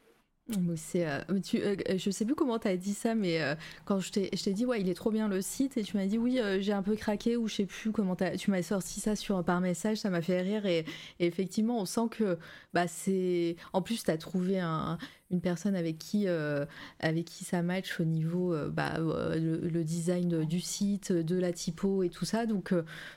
C'est, 0.78 1.08
euh, 1.08 1.20
euh, 1.30 1.76
je 1.98 2.10
sais 2.10 2.26
plus 2.26 2.34
comment 2.34 2.58
tu 2.58 2.68
as 2.68 2.76
dit 2.76 2.94
ça, 2.94 3.14
mais 3.14 3.42
euh, 3.42 3.54
quand 3.86 4.00
je 4.00 4.12
t'ai, 4.12 4.54
dit, 4.54 4.66
ouais, 4.66 4.82
il 4.82 4.90
est 4.90 4.96
trop 4.96 5.12
bien 5.12 5.28
le 5.28 5.42
site, 5.42 5.78
et 5.78 5.84
tu 5.84 5.96
m'as 5.96 6.08
dit, 6.08 6.18
oui, 6.18 6.40
j'ai 6.60 6.74
un 6.74 6.82
peu 6.82 6.96
craqué, 6.96 7.38
ou 7.38 7.48
je 7.48 7.56
sais 7.56 7.66
plus 7.66 7.92
comment 7.92 8.16
tu 8.16 8.50
m'as 8.52 8.62
sorti 8.64 9.00
ça 9.00 9.16
sur, 9.16 9.44
par 9.44 9.62
message, 9.62 9.98
ça 9.98 10.10
m'a 10.10 10.22
fait 10.22 10.42
rire, 10.42 10.66
et, 10.66 10.86
effectivement, 11.20 11.80
on 11.80 11.86
sent 11.86 12.10
que, 12.12 12.38
bah, 12.74 12.88
c'est. 12.88 13.58
En 13.74 13.82
plus, 13.82 14.04
tu 14.04 14.12
as 14.12 14.18
trouvé 14.18 14.60
une 14.60 15.42
personne 15.42 15.76
avec 15.76 15.98
qui, 16.00 16.28
avec 16.28 17.26
qui 17.26 17.44
ça 17.44 17.62
match 17.62 18.00
au 18.00 18.06
niveau, 18.06 18.56
bah, 18.70 18.98
le, 18.98 19.84
design 19.84 20.46
du 20.46 20.62
site, 20.62 21.12
de 21.12 21.38
la 21.38 21.54
typo 21.54 22.04
et 22.04 22.10
tout 22.10 22.26
ça, 22.26 22.46
donc, 22.46 22.74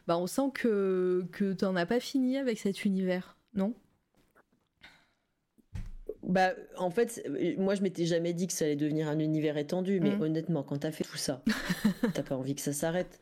bah, 0.06 0.18
on 0.18 0.26
sent 0.26 0.50
que, 0.54 1.24
que 1.32 1.52
tu 1.54 1.64
n'en 1.64 1.76
as 1.76 1.86
pas 1.86 2.00
fini 2.00 2.36
avec 2.36 2.58
cet 2.58 2.84
univers, 2.84 3.36
non? 3.54 3.74
Bah, 6.22 6.52
en 6.78 6.90
fait, 6.90 7.22
euh, 7.26 7.54
moi, 7.58 7.74
je 7.74 7.82
m'étais 7.82 8.06
jamais 8.06 8.32
dit 8.32 8.46
que 8.46 8.52
ça 8.52 8.64
allait 8.64 8.76
devenir 8.76 9.08
un 9.08 9.18
univers 9.18 9.56
étendu, 9.56 10.00
mais 10.00 10.10
mm. 10.10 10.22
honnêtement, 10.22 10.62
quand 10.62 10.78
t'as 10.78 10.92
fait 10.92 11.04
tout 11.04 11.16
ça, 11.16 11.42
t'as 12.14 12.22
pas 12.22 12.36
envie 12.36 12.54
que 12.54 12.60
ça 12.60 12.72
s'arrête. 12.72 13.20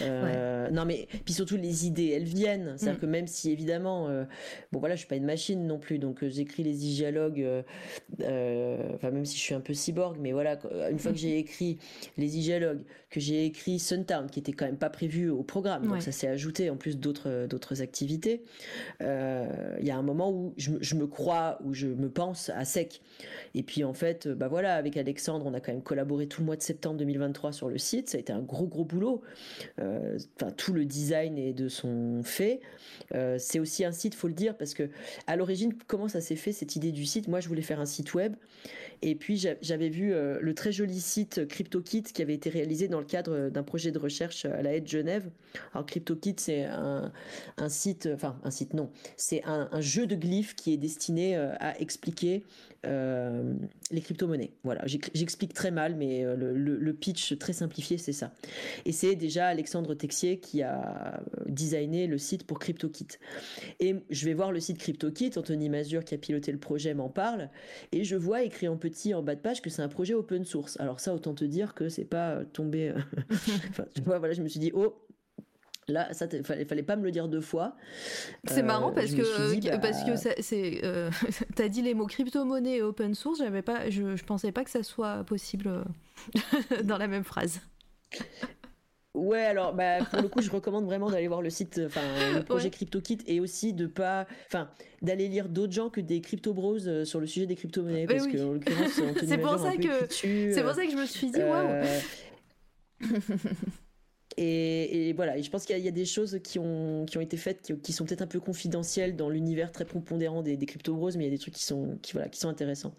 Euh, 0.00 0.70
non, 0.70 0.84
mais 0.84 1.06
puis 1.24 1.34
surtout 1.34 1.56
les 1.56 1.86
idées, 1.86 2.08
elles 2.08 2.24
viennent. 2.24 2.74
C'est-à-dire 2.76 2.98
mm. 2.98 3.02
que 3.02 3.06
même 3.06 3.26
si 3.26 3.50
évidemment, 3.50 4.08
euh, 4.08 4.24
bon 4.72 4.78
voilà, 4.80 4.94
je 4.94 5.00
suis 5.00 5.08
pas 5.08 5.16
une 5.16 5.26
machine 5.26 5.66
non 5.66 5.78
plus, 5.78 5.98
donc 5.98 6.24
j'écris 6.26 6.62
les 6.62 6.72
dialogues. 6.72 7.46
Enfin, 8.20 9.10
même 9.10 9.24
si 9.24 9.36
je 9.36 9.42
suis 9.42 9.54
un 9.54 9.60
peu 9.60 9.74
cyborg, 9.74 10.16
mais 10.20 10.32
voilà, 10.32 10.58
une 10.90 10.98
fois 10.98 11.12
que 11.12 11.18
j'ai 11.18 11.38
écrit 11.38 11.78
les 12.16 12.28
dialogues, 12.28 12.82
que 13.10 13.20
j'ai 13.20 13.44
écrit 13.44 13.78
Suntown, 13.78 14.28
qui 14.30 14.38
était 14.40 14.52
quand 14.52 14.66
même 14.66 14.78
pas 14.78 14.90
prévu 14.90 15.28
au 15.28 15.42
programme, 15.42 15.86
donc 15.86 16.02
ça 16.02 16.12
s'est 16.12 16.28
ajouté 16.28 16.70
en 16.70 16.76
plus 16.76 16.98
d'autres 16.98 17.46
d'autres 17.46 17.82
activités. 17.82 18.42
Il 19.00 19.86
y 19.86 19.90
a 19.90 19.96
un 19.96 20.02
moment 20.02 20.30
où 20.30 20.54
je, 20.56 20.72
je 20.80 20.94
me 20.94 21.06
crois, 21.06 21.58
où 21.64 21.74
je 21.74 21.88
me 21.88 22.08
pense 22.08 22.50
à 22.50 22.64
sec. 22.64 23.02
Et 23.54 23.62
puis 23.62 23.84
en 23.84 23.92
fait, 23.92 24.28
bah 24.28 24.48
voilà, 24.48 24.76
avec 24.76 24.96
Alexandre, 24.96 25.46
on 25.46 25.54
a 25.54 25.60
quand 25.60 25.72
même 25.72 25.82
collaboré 25.82 26.26
tout 26.26 26.40
le 26.40 26.46
mois 26.46 26.56
de 26.56 26.62
septembre 26.62 26.96
2023 26.98 27.52
sur 27.52 27.68
le 27.68 27.78
site. 27.78 28.10
Ça 28.10 28.16
a 28.16 28.20
été 28.20 28.32
un 28.32 28.40
gros 28.40 28.66
gros 28.66 28.84
boulot. 28.84 29.22
Euh, 29.82 30.18
tout 30.56 30.72
le 30.72 30.84
design 30.84 31.38
est 31.38 31.52
de 31.52 31.68
son 31.68 32.22
fait. 32.22 32.60
Euh, 33.14 33.36
c'est 33.38 33.58
aussi 33.58 33.84
un 33.84 33.92
site, 33.92 34.14
faut 34.14 34.28
le 34.28 34.34
dire, 34.34 34.56
parce 34.56 34.74
que 34.74 34.88
à 35.26 35.36
l'origine, 35.36 35.74
comment 35.86 36.08
ça 36.08 36.20
s'est 36.20 36.36
fait 36.36 36.52
cette 36.52 36.76
idée 36.76 36.92
du 36.92 37.04
site? 37.04 37.28
Moi, 37.28 37.40
je 37.40 37.48
voulais 37.48 37.62
faire 37.62 37.80
un 37.80 37.86
site 37.86 38.14
web, 38.14 38.34
et 39.02 39.14
puis 39.14 39.44
j'avais 39.60 39.88
vu 39.88 40.12
euh, 40.12 40.38
le 40.40 40.54
très 40.54 40.72
joli 40.72 41.00
site 41.00 41.46
CryptoKit 41.46 42.02
qui 42.02 42.22
avait 42.22 42.34
été 42.34 42.50
réalisé 42.50 42.88
dans 42.88 43.00
le 43.00 43.04
cadre 43.04 43.48
d'un 43.48 43.62
projet 43.62 43.90
de 43.90 43.98
recherche 43.98 44.44
à 44.44 44.62
la 44.62 44.74
Haie 44.74 44.80
de 44.80 44.88
Genève. 44.88 45.28
Alors 45.74 45.86
CryptoKit, 45.86 46.36
c'est 46.38 46.64
un, 46.64 47.12
site, 47.68 48.08
enfin 48.12 48.38
un 48.44 48.50
site 48.50 48.74
non, 48.74 48.90
c'est 49.16 49.42
un, 49.44 49.68
jeu 49.80 50.06
de 50.06 50.14
glyphes 50.14 50.54
qui 50.54 50.72
est 50.72 50.76
destiné 50.76 51.36
à 51.36 51.78
expliquer 51.80 52.44
euh, 52.84 53.54
les 53.92 54.00
crypto-monnaies. 54.00 54.50
Voilà, 54.64 54.82
j'explique 54.86 55.54
très 55.54 55.70
mal, 55.70 55.94
mais 55.94 56.24
euh, 56.24 56.34
le, 56.34 56.92
pitch 56.94 57.38
très 57.38 57.52
simplifié, 57.52 57.96
c'est 57.96 58.12
ça. 58.12 58.32
Et 58.86 58.92
c'est 58.92 59.14
déjà 59.14 59.46
Alexandre 59.46 59.94
Texier 59.94 60.38
qui 60.38 60.62
a 60.62 61.22
designé 61.46 62.08
le 62.08 62.18
site 62.18 62.44
pour 62.44 62.58
CryptoKit. 62.58 63.06
Et 63.78 63.94
je 64.10 64.24
vais 64.24 64.34
voir 64.34 64.50
le 64.50 64.58
site 64.58 64.78
CryptoKit, 64.78 65.32
Anthony 65.36 65.68
Mazur 65.68 66.04
qui 66.04 66.14
a 66.14 66.18
piloté 66.18 66.50
le 66.50 66.58
projet 66.58 66.92
m'en 66.94 67.08
parle, 67.08 67.50
et 67.92 68.02
je 68.02 68.16
vois 68.16 68.42
écrit 68.42 68.66
en 68.66 68.76
petit 68.76 68.91
en 69.14 69.22
bas 69.22 69.34
de 69.34 69.40
page 69.40 69.62
que 69.62 69.70
c'est 69.70 69.82
un 69.82 69.88
projet 69.88 70.14
open 70.14 70.44
source. 70.44 70.78
Alors 70.80 71.00
ça, 71.00 71.14
autant 71.14 71.34
te 71.34 71.44
dire 71.44 71.74
que 71.74 71.88
c'est 71.88 72.04
pas 72.04 72.44
tombé. 72.52 72.90
Euh, 72.90 72.98
enfin, 73.70 73.84
tu 73.94 74.02
vois, 74.02 74.18
voilà, 74.18 74.34
je 74.34 74.42
me 74.42 74.48
suis 74.48 74.60
dit, 74.60 74.72
oh, 74.74 75.02
Là, 75.88 76.12
ça 76.14 76.28
fallait, 76.44 76.64
fallait 76.64 76.82
pas 76.84 76.94
me 76.94 77.02
le 77.02 77.10
dire 77.10 77.28
deux 77.28 77.40
fois. 77.40 77.76
C'est 78.44 78.62
marrant 78.62 78.90
euh, 78.90 78.94
parce 78.94 79.12
que, 79.12 79.54
dit, 79.56 79.68
parce 79.80 80.04
que 80.04 80.16
c'est, 80.16 80.80
euh, 80.84 81.10
t'as 81.56 81.68
dit 81.68 81.82
les 81.82 81.94
mots 81.94 82.06
crypto-monnaie 82.06 82.76
et 82.76 82.82
open 82.82 83.14
source, 83.14 83.38
j'avais 83.38 83.62
pas, 83.62 83.90
je, 83.90 84.14
je 84.14 84.24
pensais 84.24 84.52
pas 84.52 84.62
que 84.62 84.70
ça 84.70 84.84
soit 84.84 85.24
possible 85.24 85.66
euh, 85.68 86.82
dans 86.84 86.98
la 86.98 87.08
même 87.08 87.24
phrase. 87.24 87.60
Ouais, 89.14 89.42
alors 89.42 89.74
bah, 89.74 89.98
pour 90.10 90.22
le 90.22 90.28
coup, 90.28 90.40
je 90.40 90.50
recommande 90.50 90.86
vraiment 90.86 91.10
d'aller 91.10 91.28
voir 91.28 91.42
le 91.42 91.50
site, 91.50 91.80
enfin 91.84 92.00
le 92.34 92.42
projet 92.42 92.70
CryptoKit 92.70 93.18
et 93.26 93.40
aussi 93.40 93.74
de 93.74 93.86
pas, 93.86 94.26
enfin 94.46 94.70
d'aller 95.02 95.28
lire 95.28 95.50
d'autres 95.50 95.72
gens 95.72 95.90
que 95.90 96.00
des 96.00 96.22
crypto 96.22 96.54
bros 96.54 96.78
sur 97.04 97.20
le 97.20 97.26
sujet 97.26 97.46
des 97.46 97.54
crypto-monnaies. 97.54 98.06
Parce 98.06 98.26
que 98.26 98.42
en 98.42 98.52
l'occurrence, 98.52 98.92
c'est 99.26 99.38
pour 99.38 99.58
ça 99.58 99.76
que 99.76 100.06
c'est 100.08 100.62
pour 100.62 100.72
ça 100.72 100.86
que 100.86 100.92
je 100.92 100.96
me 100.96 101.06
suis 101.06 101.30
dit 101.30 101.42
waouh. 101.42 101.84
Et, 104.36 105.12
voilà, 105.14 105.40
je 105.40 105.50
pense 105.50 105.64
qu'il 105.64 105.78
y, 105.78 105.88
a 105.88 105.92
des 105.92 106.04
choses 106.04 106.40
qui 106.42 106.58
ont, 106.58 107.04
été 107.20 107.36
faites 107.36 107.72
qui, 107.82 107.92
sont 107.92 108.04
peut-être 108.04 108.22
un 108.22 108.26
peu 108.26 108.40
confidentielles 108.40 109.14
dans 109.16 109.28
l'univers 109.28 109.72
très 109.72 109.84
prépondérant 109.84 110.42
des, 110.42 110.56
des 110.56 110.66
crypto 110.66 110.94
bros, 110.94 111.10
mais 111.16 111.24
il 111.24 111.24
y 111.24 111.28
a 111.28 111.30
des 111.30 111.38
trucs 111.38 111.54
qui 111.54 111.64
sont, 111.64 111.98
intéressants. 112.44 112.94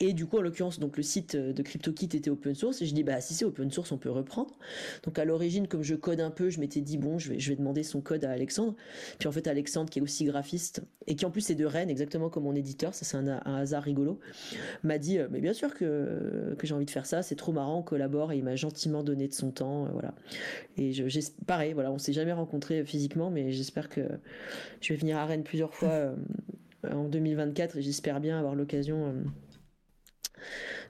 Et 0.00 0.12
du 0.12 0.26
coup, 0.26 0.38
en 0.38 0.42
l'occurrence, 0.42 0.78
donc 0.78 0.96
le 0.96 1.02
site 1.02 1.36
de 1.36 1.62
CryptoKit 1.62 2.06
était 2.06 2.30
open 2.30 2.54
source, 2.54 2.82
et 2.82 2.86
je 2.86 2.94
dis, 2.94 3.04
bah 3.04 3.20
si 3.20 3.34
c'est 3.34 3.44
open 3.44 3.70
source, 3.70 3.92
on 3.92 3.98
peut 3.98 4.10
reprendre. 4.10 4.56
Donc 5.04 5.18
à 5.18 5.24
l'origine, 5.24 5.68
comme 5.68 5.82
je 5.82 5.94
code 5.94 6.20
un 6.20 6.30
peu, 6.30 6.50
je 6.50 6.60
m'étais 6.60 6.80
dit, 6.80 6.98
bon, 6.98 7.18
je 7.18 7.30
vais, 7.30 7.38
je 7.38 7.50
vais 7.50 7.56
demander 7.56 7.82
son 7.82 8.00
code 8.00 8.24
à 8.24 8.30
Alexandre. 8.30 8.74
Puis 9.18 9.28
en 9.28 9.32
fait, 9.32 9.46
Alexandre, 9.46 9.90
qui 9.90 10.00
est 10.00 10.02
aussi 10.02 10.24
graphiste, 10.24 10.82
et 11.06 11.16
qui 11.16 11.24
en 11.24 11.30
plus 11.30 11.50
est 11.50 11.54
de 11.54 11.66
Rennes, 11.66 11.90
exactement 11.90 12.30
comme 12.30 12.44
mon 12.44 12.54
éditeur, 12.54 12.94
ça 12.94 13.04
c'est 13.04 13.16
un, 13.16 13.28
hasard 13.44 13.82
rigolo, 13.82 14.18
m'a 14.82 14.98
dit, 14.98 15.18
euh, 15.18 15.28
mais 15.30 15.40
bien 15.40 15.52
sûr 15.52 15.74
que, 15.74 16.54
que 16.58 16.66
j'ai 16.66 16.74
envie 16.74 16.86
de 16.86 16.90
faire 16.90 17.06
ça, 17.06 17.22
c'est 17.22 17.36
trop 17.36 17.52
marrant, 17.52 17.78
on 17.78 17.82
collabore, 17.82 18.32
et 18.32 18.38
il 18.38 18.44
m'a 18.44 18.56
gentiment 18.56 19.02
donné 19.02 19.28
de 19.28 19.34
son 19.34 19.50
temps, 19.50 19.86
euh, 19.86 19.88
voilà. 19.92 20.14
Et 20.76 20.92
je, 20.92 21.20
pareil, 21.46 21.72
voilà, 21.72 21.92
on 21.92 21.98
s'est 21.98 22.12
jamais 22.12 22.32
rencontré 22.32 22.84
physiquement, 22.84 23.30
mais 23.30 23.52
j'espère 23.52 23.88
que 23.88 24.02
je 24.80 24.92
vais 24.92 24.98
venir 24.98 25.16
à 25.18 25.26
Rennes 25.26 25.44
plusieurs 25.44 25.74
fois 25.74 25.88
euh, 25.90 26.14
en 26.90 27.08
2024 27.08 27.76
et 27.76 27.82
j'espère 27.82 28.20
bien 28.20 28.38
avoir 28.38 28.54
l'occasion 28.54 29.06
euh, 29.06 29.12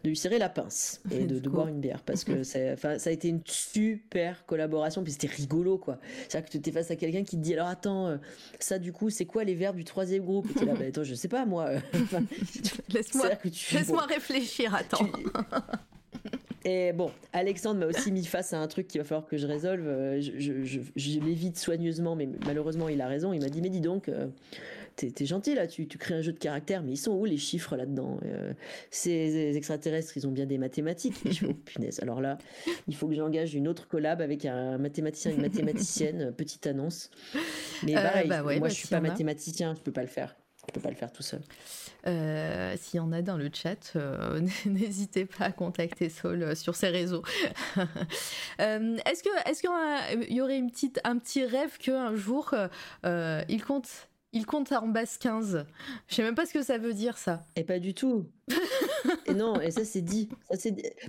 de 0.02 0.08
lui 0.08 0.16
serrer 0.16 0.38
la 0.38 0.48
pince 0.48 1.02
et 1.10 1.24
de, 1.26 1.48
boire 1.48 1.68
une 1.68 1.80
bière. 1.80 2.02
Parce 2.02 2.24
que 2.24 2.42
ça, 2.44 2.58
a 2.58 3.10
été 3.10 3.28
une 3.28 3.42
super 3.44 4.46
collaboration 4.46 5.02
puis 5.02 5.12
c'était 5.12 5.26
rigolo 5.26 5.76
quoi. 5.76 5.98
C'est 6.28 6.38
à 6.38 6.40
dire 6.40 6.50
que 6.50 6.58
tu 6.58 6.68
es 6.68 6.72
face 6.72 6.90
à 6.90 6.96
quelqu'un 6.96 7.24
qui 7.24 7.36
te 7.36 7.42
dit 7.42 7.54
alors 7.54 7.68
attends 7.68 8.08
euh, 8.08 8.16
ça 8.58 8.78
du 8.78 8.92
coup 8.92 9.10
c'est 9.10 9.26
quoi 9.26 9.44
les 9.44 9.54
verbes 9.54 9.76
du 9.76 9.84
troisième 9.84 10.24
groupe? 10.24 10.48
Et 10.62 10.64
là 10.64 10.74
bah, 10.74 10.86
attends 10.88 11.04
je 11.04 11.14
sais 11.14 11.28
pas 11.28 11.44
moi. 11.44 11.70
Laisse-moi 12.88 13.28
laisse 13.72 13.90
réfléchir 14.08 14.74
attends 14.74 15.08
Et 16.64 16.92
bon, 16.92 17.10
Alexandre 17.32 17.80
m'a 17.80 17.86
aussi 17.86 18.10
mis 18.10 18.24
face 18.24 18.52
à 18.52 18.58
un 18.58 18.66
truc 18.66 18.88
qu'il 18.88 19.00
va 19.00 19.06
falloir 19.06 19.26
que 19.26 19.36
je 19.36 19.46
résolve. 19.46 19.84
Je, 20.20 20.64
je, 20.64 21.20
l'évite 21.20 21.58
soigneusement, 21.58 22.16
mais 22.16 22.28
malheureusement, 22.46 22.88
il 22.88 23.00
a 23.00 23.06
raison. 23.06 23.32
Il 23.32 23.40
m'a 23.40 23.48
dit, 23.48 23.60
mais 23.60 23.68
dis 23.68 23.80
donc, 23.82 24.08
t'es 24.96 25.26
gentil 25.26 25.54
là, 25.54 25.66
tu, 25.66 25.86
tu, 25.86 25.98
crées 25.98 26.14
un 26.14 26.22
jeu 26.22 26.32
de 26.32 26.38
caractère, 26.38 26.82
mais 26.82 26.92
ils 26.92 26.96
sont 26.96 27.12
où 27.12 27.24
les 27.24 27.36
chiffres 27.36 27.76
là-dedans? 27.76 28.18
Euh, 28.24 28.52
Ces 28.90 29.56
extraterrestres, 29.56 30.16
ils 30.16 30.26
ont 30.26 30.30
bien 30.30 30.46
des 30.46 30.58
mathématiques. 30.58 31.16
je 31.30 31.46
oh, 31.46 31.54
punaise. 31.54 32.00
Alors 32.00 32.20
là, 32.20 32.38
il 32.86 32.94
faut 32.94 33.08
que 33.08 33.14
j'engage 33.14 33.54
une 33.54 33.68
autre 33.68 33.88
collab 33.88 34.20
avec 34.20 34.44
un 34.44 34.78
mathématicien, 34.78 35.32
une 35.32 35.42
mathématicienne, 35.42 36.32
petite 36.36 36.66
annonce. 36.66 37.10
Mais 37.84 37.96
euh, 37.96 38.02
pareil, 38.02 38.28
bah 38.28 38.42
moi 38.42 38.58
bah 38.58 38.68
je 38.68 38.74
suis 38.74 38.88
pas 38.88 39.00
mathématicien, 39.00 39.74
je 39.74 39.80
peux 39.80 39.92
pas 39.92 40.02
le 40.02 40.08
faire. 40.08 40.36
Je 40.66 40.72
peux 40.72 40.80
pas 40.80 40.90
le 40.90 40.96
faire 40.96 41.12
tout 41.12 41.22
seul. 41.22 41.40
Euh, 42.06 42.74
S'il 42.78 42.98
y 42.98 43.00
en 43.00 43.12
a 43.12 43.22
dans 43.22 43.36
le 43.36 43.50
chat, 43.52 43.92
euh, 43.96 44.40
n'hésitez 44.66 45.24
pas 45.24 45.46
à 45.46 45.52
contacter 45.52 46.08
Saul 46.08 46.54
sur 46.56 46.74
ses 46.74 46.88
réseaux. 46.88 47.22
est-ce 48.58 49.60
qu'il 49.60 50.34
y 50.34 50.40
aurait 50.40 50.62
un 51.04 51.18
petit 51.18 51.44
rêve 51.44 51.78
qu'un 51.78 52.14
jour 52.14 52.54
il 53.04 53.64
compte 53.64 54.08
il 54.34 54.46
compte 54.46 54.72
en 54.72 54.88
base 54.88 55.16
15. 55.16 55.64
Je 56.08 56.14
sais 56.14 56.22
même 56.22 56.34
pas 56.34 56.44
ce 56.44 56.52
que 56.52 56.62
ça 56.62 56.76
veut 56.76 56.92
dire 56.92 57.16
ça. 57.16 57.40
Et 57.56 57.64
pas 57.64 57.78
du 57.78 57.94
tout. 57.94 58.26
et 59.26 59.32
non, 59.32 59.60
et 59.60 59.70
ça 59.70 59.84
c'est 59.84 60.02
dit. 60.02 60.28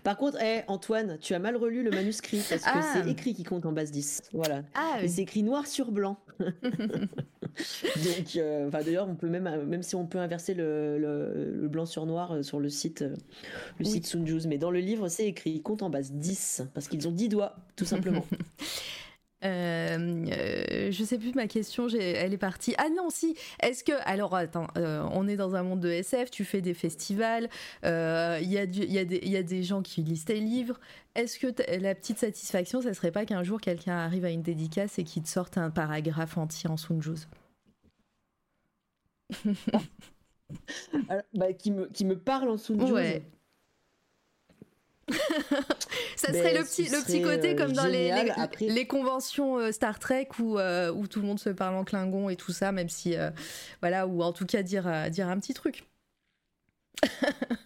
Par 0.04 0.16
contre, 0.16 0.40
hey, 0.40 0.64
Antoine, 0.68 1.18
tu 1.20 1.34
as 1.34 1.40
mal 1.40 1.58
relu 1.58 1.84
le 1.84 1.90
manuscrit 1.90 2.42
parce 2.50 2.62
que 2.62 2.70
ah. 2.72 2.94
c'est 2.94 3.10
écrit 3.10 3.34
qui 3.34 3.44
compte 3.44 3.66
en 3.66 3.72
base 3.72 3.92
10. 3.92 4.22
Voilà. 4.32 4.64
Ah, 4.76 5.00
et 5.02 5.08
c'est 5.08 5.24
écrit 5.24 5.44
noir 5.44 5.68
sur 5.68 5.92
blanc. 5.92 6.18
Donc, 6.40 8.36
euh, 8.36 8.70
d'ailleurs, 8.70 9.10
on 9.10 9.16
peut 9.16 9.28
même, 9.28 9.66
même 9.66 9.84
si 9.84 9.96
on 9.96 10.06
peut 10.06 10.20
inverser 10.20 10.54
le, 10.54 11.68
blanc 11.68 11.86
sur 11.86 12.06
noir 12.06 12.32
euh, 12.34 12.44
sur 12.44 12.60
le 12.60 12.70
site, 12.70 13.02
euh, 13.02 13.16
le 13.80 13.86
site 13.86 14.06
Sunjus, 14.06 14.48
mais 14.48 14.58
dans 14.58 14.72
le 14.72 14.80
livre 14.80 15.08
c'est 15.08 15.26
écrit 15.26 15.62
compte 15.62 15.82
en 15.82 15.90
base 15.90 16.12
10 16.12 16.64
parce 16.74 16.88
qu'ils 16.88 17.08
ont 17.08 17.12
10 17.12 17.30
doigts, 17.30 17.56
tout 17.76 17.86
simplement. 17.86 18.26
Euh, 19.46 20.26
euh, 20.32 20.92
je 20.92 21.04
sais 21.04 21.18
plus 21.18 21.34
ma 21.34 21.48
question, 21.48 21.88
elle 21.88 22.34
est 22.34 22.38
partie. 22.38 22.74
Ah 22.78 22.90
non, 22.90 23.10
si. 23.10 23.36
Est-ce 23.62 23.84
que 23.84 23.94
alors 24.06 24.36
attends, 24.36 24.68
euh, 24.78 25.08
on 25.12 25.28
est 25.28 25.36
dans 25.36 25.56
un 25.56 25.64
monde 25.64 25.82
de 25.82 25.90
SF, 25.90 26.32
tu 26.32 26.46
fais 26.46 26.62
des 26.62 26.74
festivals, 26.74 27.50
il 27.84 27.90
y, 27.90 28.58
a 28.58 28.64
y, 28.64 29.38
a 29.38 29.44
des 29.44 29.64
gens 29.64 29.82
qui 29.82 30.02
lisent 30.02 30.26
tes 30.26 30.40
livres. 30.40 30.80
Est-ce 31.16 31.40
que 31.40 31.48
la 31.80 31.96
petite 31.96 32.20
satisfaction, 32.20 32.82
ça 32.82 32.94
serait 32.94 33.12
pas 33.12 33.26
qu'un 33.26 33.44
jour 33.44 33.62
quelqu'un 33.62 33.98
arrive 33.98 34.26
à 34.26 34.32
une 34.32 34.42
dédicace 34.42 35.00
et 35.00 35.04
qu'il 35.04 35.24
te 35.24 35.30
sorte 35.30 35.58
un 35.58 35.70
paragraphe 35.70 36.38
entier 36.38 36.70
en 36.70 36.78
Sunjus 36.78 37.28
bah, 41.34 41.54
qui, 41.54 41.72
me, 41.72 41.88
qui 41.88 42.06
me 42.06 42.18
parle 42.18 42.50
en 42.50 42.58
Sunjus 42.58 42.92
ouais. 42.92 43.24
ça 46.16 46.28
serait 46.30 46.58
le 46.58 46.64
petit, 46.64 46.84
le 46.84 47.04
petit 47.04 47.22
côté 47.22 47.54
euh, 47.54 47.56
comme 47.56 47.74
dans 47.74 47.86
les, 47.86 48.12
les, 48.60 48.88
conventions 48.88 49.58
euh, 49.58 49.72
Star 49.72 50.00
Trek 50.00 50.30
où, 50.40 50.58
euh, 50.58 50.92
où 50.92 51.08
tout 51.08 51.22
le 51.22 51.28
monde 51.28 51.40
se 51.40 51.50
parle 51.50 51.76
en 51.76 51.84
Klingon 51.84 52.30
et 52.30 52.36
tout 52.36 52.52
ça, 52.52 52.72
même 52.72 52.90
si, 52.90 53.16
voilà, 53.82 54.08
ou 54.08 54.22
en 54.22 54.34
tout 54.34 54.46
cas 54.46 54.64
dire, 54.64 55.10
dire 55.10 55.28
un 55.28 55.40
petit 55.40 55.54
truc. 55.54 55.86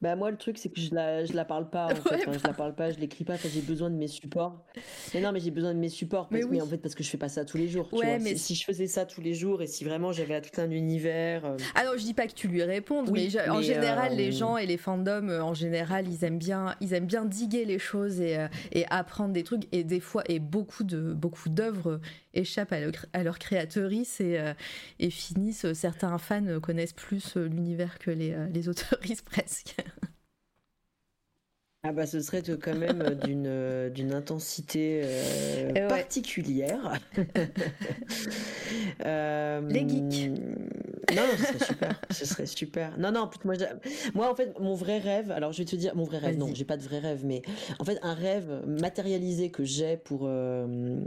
Bah 0.00 0.14
moi 0.14 0.30
le 0.30 0.36
truc 0.36 0.58
c'est 0.58 0.68
que 0.68 0.80
je 0.80 0.94
la 0.94 1.24
je 1.24 1.32
la 1.32 1.44
parle 1.44 1.68
pas 1.70 1.86
en 1.86 1.88
fait. 2.08 2.22
je 2.32 2.46
la 2.46 2.52
parle 2.52 2.74
pas, 2.74 2.92
je 2.92 3.00
l'écris 3.00 3.24
pas, 3.24 3.34
j'ai 3.36 3.60
besoin 3.60 3.90
de 3.90 3.96
mes 3.96 4.06
supports. 4.06 4.64
Mais 5.12 5.20
non 5.20 5.32
mais 5.32 5.40
j'ai 5.40 5.50
besoin 5.50 5.74
de 5.74 5.78
mes 5.78 5.88
supports 5.88 6.28
parce, 6.28 6.44
mais, 6.48 6.60
en 6.60 6.66
fait 6.66 6.78
parce 6.78 6.94
que 6.94 7.02
je 7.02 7.10
fais 7.10 7.18
pas 7.18 7.28
ça 7.28 7.44
tous 7.44 7.56
les 7.56 7.68
jours. 7.68 7.88
Ouais, 7.92 8.18
mais 8.20 8.36
si, 8.36 8.54
je 8.54 8.64
faisais 8.64 8.86
ça 8.86 9.06
tous 9.06 9.20
les 9.20 9.34
jours 9.34 9.60
et 9.60 9.66
si 9.66 9.84
vraiment 9.84 10.12
j'avais 10.12 10.40
tout 10.40 10.60
un 10.60 10.70
univers. 10.70 11.44
Euh... 11.44 11.56
Ah 11.74 11.84
non 11.84 11.92
je 11.96 12.02
dis 12.02 12.14
pas 12.14 12.28
que 12.28 12.32
tu 12.32 12.46
lui 12.46 12.62
répondes, 12.62 13.10
mais, 13.10 13.28
en 13.48 13.60
général 13.60 14.14
les 14.14 14.28
euh, 14.28 14.38
gens 14.38 14.56
et 14.56 14.66
les 14.66 14.76
fandoms 14.76 15.28
euh, 15.28 15.40
en 15.40 15.54
général 15.54 16.06
ils 16.06 16.24
aiment 16.24 16.38
bien 16.38 16.76
ils 16.80 16.94
aiment 16.94 17.06
bien 17.06 17.24
diguer 17.24 17.64
les 17.64 17.80
choses 17.80 18.20
et, 18.20 18.38
euh, 18.38 18.46
et 18.70 18.86
apprendre 18.90 19.32
des 19.32 19.42
trucs 19.42 19.64
et 19.72 19.82
des 19.82 20.00
fois 20.00 20.22
et 20.28 20.38
beaucoup 20.38 20.84
de 20.84 21.12
beaucoup 21.12 21.48
d'œuvres 21.48 22.00
échappent 22.34 22.72
à, 22.72 22.80
leur, 22.80 22.92
à 23.12 23.24
leur 23.24 23.38
créatrice 23.40 24.20
et, 24.20 24.38
et 25.00 25.10
finissent 25.10 25.72
certains 25.72 26.18
fans 26.18 26.60
connaissent 26.60 26.92
plus 26.92 27.36
l'univers 27.36 27.98
que 27.98 28.12
les 28.12 28.36
les 28.52 28.68
presque. 29.24 29.74
Ah 31.84 31.92
bah 31.92 32.06
ce 32.06 32.20
serait 32.20 32.42
quand 32.60 32.74
même 32.74 33.02
euh, 33.02 33.14
d'une 33.14 33.46
euh, 33.46 33.88
d'une 33.88 34.12
intensité 34.12 35.02
euh, 35.04 35.88
particulière. 35.88 36.98
Les 39.04 39.88
geeks. 39.88 40.30
Non, 41.14 41.22
non, 41.22 41.36
ce 41.38 41.44
serait 41.44 41.64
super. 41.64 42.00
ce 42.10 42.26
serait 42.26 42.46
super. 42.46 42.98
Non, 42.98 43.12
non, 43.12 43.30
moi, 43.44 43.54
moi, 44.12 44.28
en 44.30 44.34
fait, 44.34 44.58
mon 44.58 44.74
vrai 44.74 44.98
rêve, 44.98 45.30
alors 45.30 45.52
je 45.52 45.58
vais 45.58 45.64
te 45.64 45.76
dire, 45.76 45.94
mon 45.94 46.02
vrai 46.02 46.18
rêve, 46.18 46.36
non, 46.36 46.50
j'ai 46.52 46.64
pas 46.64 46.76
de 46.76 46.82
vrai 46.82 46.98
rêve, 46.98 47.24
mais 47.24 47.42
en 47.78 47.84
fait, 47.84 47.98
un 48.02 48.14
rêve 48.14 48.62
matérialisé 48.66 49.50
que 49.50 49.62
j'ai 49.64 49.96
pour 49.96 50.28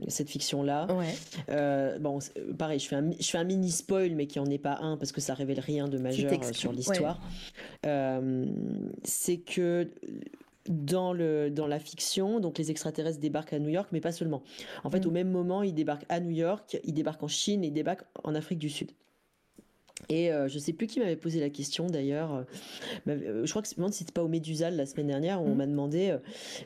cette 0.08 0.30
fiction-là. 0.30 0.88
Ouais. 0.90 2.00
bon, 2.00 2.20
pareil, 2.58 2.80
je 2.80 2.88
fais, 2.88 2.96
un, 2.96 3.12
je 3.12 3.30
fais 3.30 3.38
un 3.38 3.44
mini 3.44 3.70
spoil, 3.72 4.16
mais 4.16 4.26
qui 4.26 4.40
en 4.40 4.46
est 4.46 4.58
pas 4.58 4.78
un, 4.82 4.96
parce 4.98 5.12
que 5.12 5.22
ça 5.22 5.34
révèle 5.34 5.60
rien 5.60 5.88
de 5.90 5.98
majeur 5.98 6.32
sur 6.54 6.72
l'histoire. 6.72 7.20
C'est 9.04 9.38
que 9.38 9.88
dans, 10.70 11.14
le, 11.14 11.50
dans 11.50 11.68
la 11.68 11.80
fiction, 11.80 12.40
donc 12.40 12.58
les 12.58 12.72
extraterrestres 12.72 13.20
débarquent 13.20 13.54
à 13.54 13.60
New 13.60 13.70
York, 13.70 13.90
mais 13.92 14.02
pas 14.02 14.12
seulement. 14.12 14.44
En 14.84 14.90
fait, 14.90 15.06
au 15.06 15.10
mm. 15.10 15.14
même 15.14 15.32
moment, 15.32 15.64
ils 15.64 15.74
débarquent 15.74 16.06
à 16.10 16.20
New 16.20 16.32
York, 16.32 16.78
ils 16.84 16.94
débarquent 16.94 17.24
en 17.24 17.28
Chine 17.28 17.64
et 17.64 17.68
ils 17.68 17.74
débarquent 17.74 18.06
en 18.24 18.36
Afrique 18.36 18.60
du 18.60 18.70
Sud. 18.70 18.92
Et 20.10 20.32
euh, 20.32 20.48
je 20.48 20.60
sais 20.60 20.74
plus 20.74 20.88
qui 20.88 21.00
m'avait 21.00 21.16
posé 21.16 21.40
la 21.40 21.50
question 21.50 21.88
d'ailleurs. 21.88 22.34
Euh, 22.34 22.44
euh, 23.08 23.46
je 23.46 23.50
crois 23.50 23.62
que 23.62 23.68
c'était 23.92 24.12
pas 24.12 24.24
au 24.24 24.28
Médusal 24.28 24.76
la 24.76 24.86
semaine 24.86 25.08
dernière 25.08 25.42
où 25.42 25.46
on 25.46 25.54
mmh. 25.54 25.58
m'a 25.58 25.68
demandé 25.68 26.18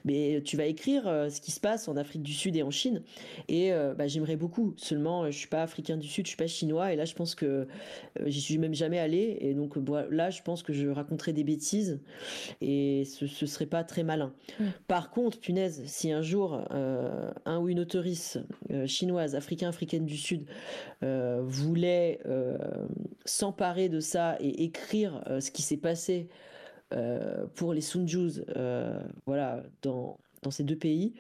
mais 0.03 0.41
tu 0.43 0.57
vas 0.57 0.65
écrire 0.65 1.03
ce 1.03 1.41
qui 1.41 1.51
se 1.51 1.59
passe 1.59 1.87
en 1.87 1.97
Afrique 1.97 2.23
du 2.23 2.33
Sud 2.33 2.55
et 2.55 2.63
en 2.63 2.71
Chine. 2.71 3.01
Et 3.47 3.71
bah, 3.97 4.07
j'aimerais 4.07 4.35
beaucoup. 4.35 4.73
Seulement, 4.77 5.25
je 5.29 5.37
suis 5.37 5.47
pas 5.47 5.61
africain 5.61 5.97
du 5.97 6.07
Sud, 6.07 6.25
je 6.25 6.29
suis 6.29 6.37
pas 6.37 6.47
chinois. 6.47 6.93
Et 6.93 6.95
là, 6.95 7.05
je 7.05 7.13
pense 7.13 7.35
que 7.35 7.67
j'y 8.25 8.41
suis 8.41 8.57
même 8.57 8.73
jamais 8.73 8.99
allé. 8.99 9.37
Et 9.41 9.53
donc 9.53 9.75
là, 10.09 10.29
je 10.29 10.41
pense 10.41 10.63
que 10.63 10.73
je 10.73 10.87
raconterais 10.87 11.33
des 11.33 11.43
bêtises 11.43 11.99
et 12.61 13.03
ce, 13.05 13.27
ce 13.27 13.45
serait 13.45 13.65
pas 13.65 13.83
très 13.83 14.03
malin. 14.03 14.33
Mmh. 14.59 14.63
Par 14.87 15.11
contre, 15.11 15.39
punaise, 15.39 15.83
si 15.85 16.11
un 16.11 16.21
jour 16.21 16.63
un 16.71 17.59
ou 17.59 17.69
une 17.69 17.79
auteurice 17.79 18.37
chinoise, 18.85 19.35
africain, 19.35 19.69
africaine 19.69 20.05
du 20.05 20.17
Sud 20.17 20.45
voulait 21.01 22.19
s'emparer 23.25 23.89
de 23.89 23.99
ça 23.99 24.37
et 24.39 24.63
écrire 24.63 25.23
euh, 25.27 25.39
ce 25.39 25.51
qui 25.51 25.61
s'est 25.61 25.77
passé 25.77 26.29
euh, 26.93 27.45
pour 27.55 27.73
les 27.73 27.81
Sunjus 27.81 28.43
euh, 28.55 28.99
voilà, 29.25 29.63
dans, 29.81 30.19
dans 30.43 30.51
ces 30.51 30.63
deux 30.63 30.77
pays, 30.77 31.15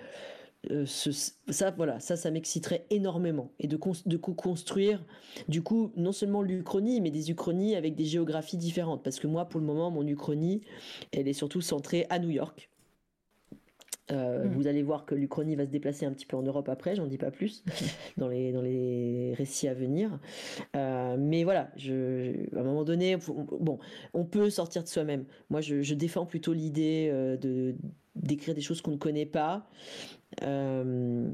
ça, 0.87 1.69
voilà, 1.71 1.99
ça, 1.99 2.15
ça 2.15 2.31
m'exciterait 2.31 2.87
énormément. 2.89 3.51
Et 3.59 3.67
de, 3.67 3.77
de 4.05 4.17
construire, 4.17 5.05
du 5.47 5.61
coup, 5.61 5.91
non 5.95 6.11
seulement 6.11 6.41
l'Uchronie, 6.41 7.01
mais 7.01 7.11
des 7.11 7.29
Uchronies 7.29 7.75
avec 7.75 7.93
des 7.93 8.05
géographies 8.05 8.57
différentes. 8.57 9.03
Parce 9.03 9.19
que 9.19 9.27
moi, 9.27 9.45
pour 9.45 9.59
le 9.59 9.65
moment, 9.67 9.91
mon 9.91 10.07
Uchronie, 10.07 10.61
elle 11.11 11.27
est 11.27 11.33
surtout 11.33 11.61
centrée 11.61 12.07
à 12.09 12.17
New 12.17 12.31
York. 12.31 12.71
Euh, 14.11 14.45
mm. 14.45 14.51
Vous 14.51 14.67
allez 14.67 14.83
voir 14.83 15.05
que 15.05 15.15
l'Uchronie 15.15 15.55
va 15.55 15.65
se 15.65 15.71
déplacer 15.71 16.05
un 16.05 16.11
petit 16.11 16.25
peu 16.25 16.37
en 16.37 16.43
Europe 16.43 16.69
après, 16.69 16.95
j'en 16.95 17.07
dis 17.07 17.17
pas 17.17 17.31
plus 17.31 17.63
dans 18.17 18.27
les, 18.27 18.51
dans 18.51 18.61
les 18.61 19.33
récits 19.35 19.67
à 19.67 19.73
venir. 19.73 20.19
Euh, 20.75 21.15
mais 21.17 21.43
voilà, 21.43 21.71
je, 21.75 22.55
à 22.55 22.59
un 22.59 22.63
moment 22.63 22.83
donné, 22.83 23.17
bon, 23.17 23.79
on 24.13 24.25
peut 24.25 24.49
sortir 24.49 24.83
de 24.83 24.87
soi-même. 24.87 25.25
Moi, 25.49 25.61
je, 25.61 25.93
défends 25.95 26.25
plutôt 26.25 26.53
l'idée 26.53 27.09
euh, 27.11 27.37
de 27.37 27.75
d'écrire 28.15 28.55
des 28.55 28.61
choses 28.61 28.81
qu'on 28.81 28.91
ne 28.91 28.97
connaît 28.97 29.25
pas. 29.25 29.69
mais, 30.41 31.29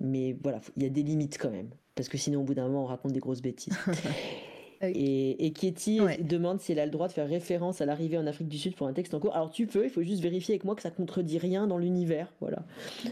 mais 0.00 0.36
voilà, 0.42 0.60
il 0.76 0.82
y 0.82 0.86
a 0.86 0.88
des 0.88 1.02
limites 1.02 1.38
quand 1.38 1.50
même. 1.50 1.70
Parce 1.94 2.08
que 2.08 2.18
sinon, 2.18 2.40
au 2.40 2.44
bout 2.44 2.54
d'un 2.54 2.66
moment, 2.66 2.82
on 2.82 2.86
raconte 2.86 3.12
des 3.12 3.20
grosses 3.20 3.42
bêtises. 3.42 3.78
Et, 4.82 5.46
et 5.46 5.52
Katie 5.52 6.00
demande 6.20 6.60
si 6.60 6.72
elle 6.72 6.78
a 6.80 6.84
le 6.84 6.90
droit 6.90 7.08
de 7.08 7.12
faire 7.12 7.28
référence 7.28 7.80
à 7.80 7.86
l'arrivée 7.86 8.18
en 8.18 8.26
Afrique 8.26 8.48
du 8.48 8.58
Sud 8.58 8.74
pour 8.74 8.86
un 8.86 8.92
texte 8.92 9.14
en 9.14 9.20
cours. 9.20 9.34
Alors 9.34 9.50
tu 9.50 9.66
peux, 9.66 9.84
il 9.84 9.90
faut 9.90 10.02
juste 10.02 10.22
vérifier 10.22 10.54
avec 10.54 10.64
moi 10.64 10.74
que 10.74 10.82
ça 10.82 10.90
contredit 10.90 11.38
rien 11.38 11.66
dans 11.66 11.78
l'univers. 11.78 12.32
Voilà. 12.40 12.64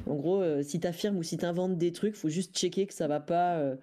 En 0.07 0.15
gros, 0.15 0.41
euh, 0.41 0.63
si 0.63 0.81
tu 0.81 0.87
affirmes 0.87 1.17
ou 1.17 1.23
si 1.23 1.39
tu 1.39 1.45
inventes 1.45 1.79
des 1.79 1.93
trucs, 1.93 2.17
faut 2.17 2.29
juste 2.29 2.57
checker 2.57 2.87
que 2.87 2.95
ça 2.95 3.07
va 3.07 3.21
pas 3.21 3.57
euh, 3.57 3.77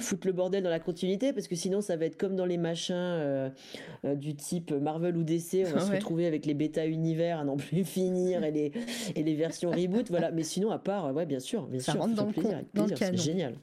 foutre 0.00 0.26
le 0.26 0.32
bordel 0.32 0.62
dans 0.62 0.70
la 0.70 0.80
continuité 0.80 1.32
parce 1.32 1.48
que 1.48 1.54
sinon 1.54 1.80
ça 1.80 1.96
va 1.96 2.06
être 2.06 2.16
comme 2.16 2.36
dans 2.36 2.46
les 2.46 2.58
machins 2.58 2.94
euh, 2.96 3.50
du 4.04 4.34
type 4.34 4.72
Marvel 4.72 5.16
ou 5.16 5.22
DC, 5.22 5.64
on 5.66 5.74
va 5.74 5.80
se 5.80 5.92
retrouver 5.92 6.26
avec 6.26 6.46
les 6.46 6.54
bêta 6.54 6.86
univers 6.86 7.38
à 7.38 7.44
n'en 7.44 7.56
plus 7.56 7.84
finir 7.84 8.44
et 8.44 8.50
les, 8.50 8.72
et 9.14 9.22
les 9.22 9.34
versions 9.34 9.70
reboot. 9.70 10.08
Voilà. 10.10 10.30
Mais 10.32 10.42
sinon, 10.42 10.70
à 10.70 10.78
part, 10.78 11.14
ouais, 11.14 11.26
bien 11.26 11.40
sûr, 11.40 11.66
bien 11.66 11.80
ça 11.80 11.92
sûr, 11.92 12.00
rentre 12.00 12.14
dans, 12.14 12.26
plaisir, 12.26 12.60
le 12.74 12.96
c'est 12.96 13.16
génial. 13.16 13.54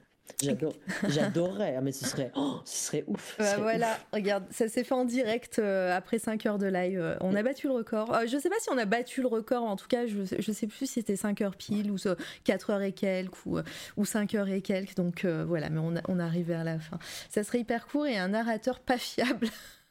J'adorerais, 1.08 1.80
mais 1.82 1.92
ce 1.92 2.04
serait, 2.06 2.30
oh, 2.34 2.60
ce 2.64 2.86
serait 2.86 3.04
ouf. 3.06 3.36
voilà, 3.58 3.98
regarde, 4.12 4.44
ça 4.50 4.68
s'est 4.68 4.84
fait 4.84 4.94
en 4.94 5.04
direct 5.04 5.58
euh, 5.58 5.96
après 5.96 6.18
5 6.18 6.44
heures 6.46 6.58
de 6.58 6.66
live. 6.66 7.16
On 7.20 7.34
a 7.34 7.42
battu 7.42 7.68
le 7.68 7.74
record. 7.74 8.14
Euh, 8.14 8.26
je 8.26 8.36
sais 8.38 8.48
pas 8.48 8.58
si 8.60 8.68
on 8.70 8.78
a 8.78 8.84
battu 8.84 9.22
le 9.22 9.28
record, 9.28 9.64
en 9.64 9.76
tout 9.76 9.88
cas, 9.88 10.06
je, 10.06 10.22
je 10.38 10.52
sais 10.52 10.66
plus 10.66 10.86
si 10.86 10.86
c'était 10.86 11.16
5 11.16 11.40
heures 11.40 11.56
pile 11.56 11.90
ou 11.90 11.96
4 12.44 12.70
heures 12.70 12.82
et 12.82 12.92
quelques 12.92 13.46
ou, 13.46 13.58
ou 13.96 14.04
5 14.04 14.34
heures 14.34 14.48
et 14.48 14.62
quelques. 14.62 14.96
Donc 14.96 15.24
euh, 15.24 15.44
voilà, 15.46 15.70
mais 15.70 15.80
on, 15.80 15.94
on 16.08 16.18
arrive 16.18 16.48
vers 16.48 16.64
la 16.64 16.78
fin. 16.78 16.98
Ça 17.30 17.42
serait 17.42 17.60
hyper 17.60 17.86
court 17.86 18.06
et 18.06 18.16
un 18.18 18.28
narrateur 18.28 18.80
pas 18.80 18.98
fiable. 18.98 19.48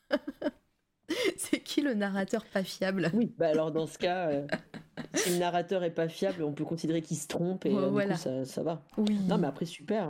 c'est 1.38 1.60
qui 1.60 1.82
le 1.82 1.94
narrateur 1.94 2.46
pas 2.46 2.64
fiable? 2.64 3.12
Oui, 3.14 3.34
bah 3.38 3.48
alors 3.48 3.72
dans 3.72 3.88
ce 3.88 3.98
cas, 3.98 4.30
euh, 4.30 4.48
si 5.14 5.32
le 5.32 5.38
narrateur 5.38 5.84
est 5.84 5.92
pas 5.92 6.08
fiable, 6.08 6.44
on 6.44 6.54
peut 6.54 6.66
considérer 6.66 7.02
qu'il 7.02 7.18
se 7.18 7.28
trompe 7.28 7.66
et 7.66 7.74
euh, 7.74 7.90
voilà. 7.90 8.16
ça, 8.18 8.46
ça, 8.46 8.64
va. 8.64 8.84
Oui. 8.98 9.18
Non, 9.28 9.38
mais 9.38 9.48
après, 9.48 9.66
super. 9.66 10.10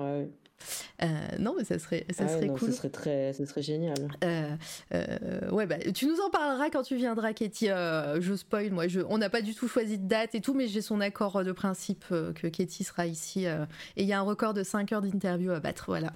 Euh, 1.03 1.05
non, 1.39 1.53
mais 1.57 1.63
ça 1.63 1.77
serait, 1.79 2.05
ça 2.11 2.27
serait 2.27 2.47
cool. 2.47 2.71
Ça 2.71 2.77
serait 2.77 2.89
très, 2.89 3.33
ça 3.33 3.45
serait 3.45 3.61
génial. 3.61 3.97
Euh, 4.23 4.55
euh, 4.93 5.49
ouais, 5.51 5.65
bah, 5.65 5.77
tu 5.93 6.07
nous 6.07 6.19
en 6.21 6.29
parleras 6.29 6.69
quand 6.69 6.83
tu 6.83 6.95
viendras, 6.95 7.33
Katie. 7.33 7.67
je 7.67 8.35
spoil, 8.35 8.71
moi, 8.71 8.87
je, 8.87 9.01
on 9.09 9.17
n'a 9.17 9.29
pas 9.29 9.41
du 9.41 9.53
tout 9.53 9.67
choisi 9.67 9.97
de 9.97 10.07
date 10.07 10.35
et 10.35 10.41
tout, 10.41 10.53
mais 10.53 10.67
j'ai 10.67 10.81
son 10.81 11.01
accord 11.01 11.43
de 11.43 11.51
principe 11.51 12.05
que 12.09 12.47
Katie 12.47 12.83
sera 12.83 13.05
ici. 13.05 13.45
et 13.45 13.57
il 13.97 14.05
y 14.05 14.13
a 14.13 14.19
un 14.19 14.23
record 14.23 14.53
de 14.53 14.63
5 14.63 14.91
heures 14.93 15.01
d'interview 15.01 15.51
à 15.51 15.59
battre, 15.59 15.85
voilà. 15.87 16.13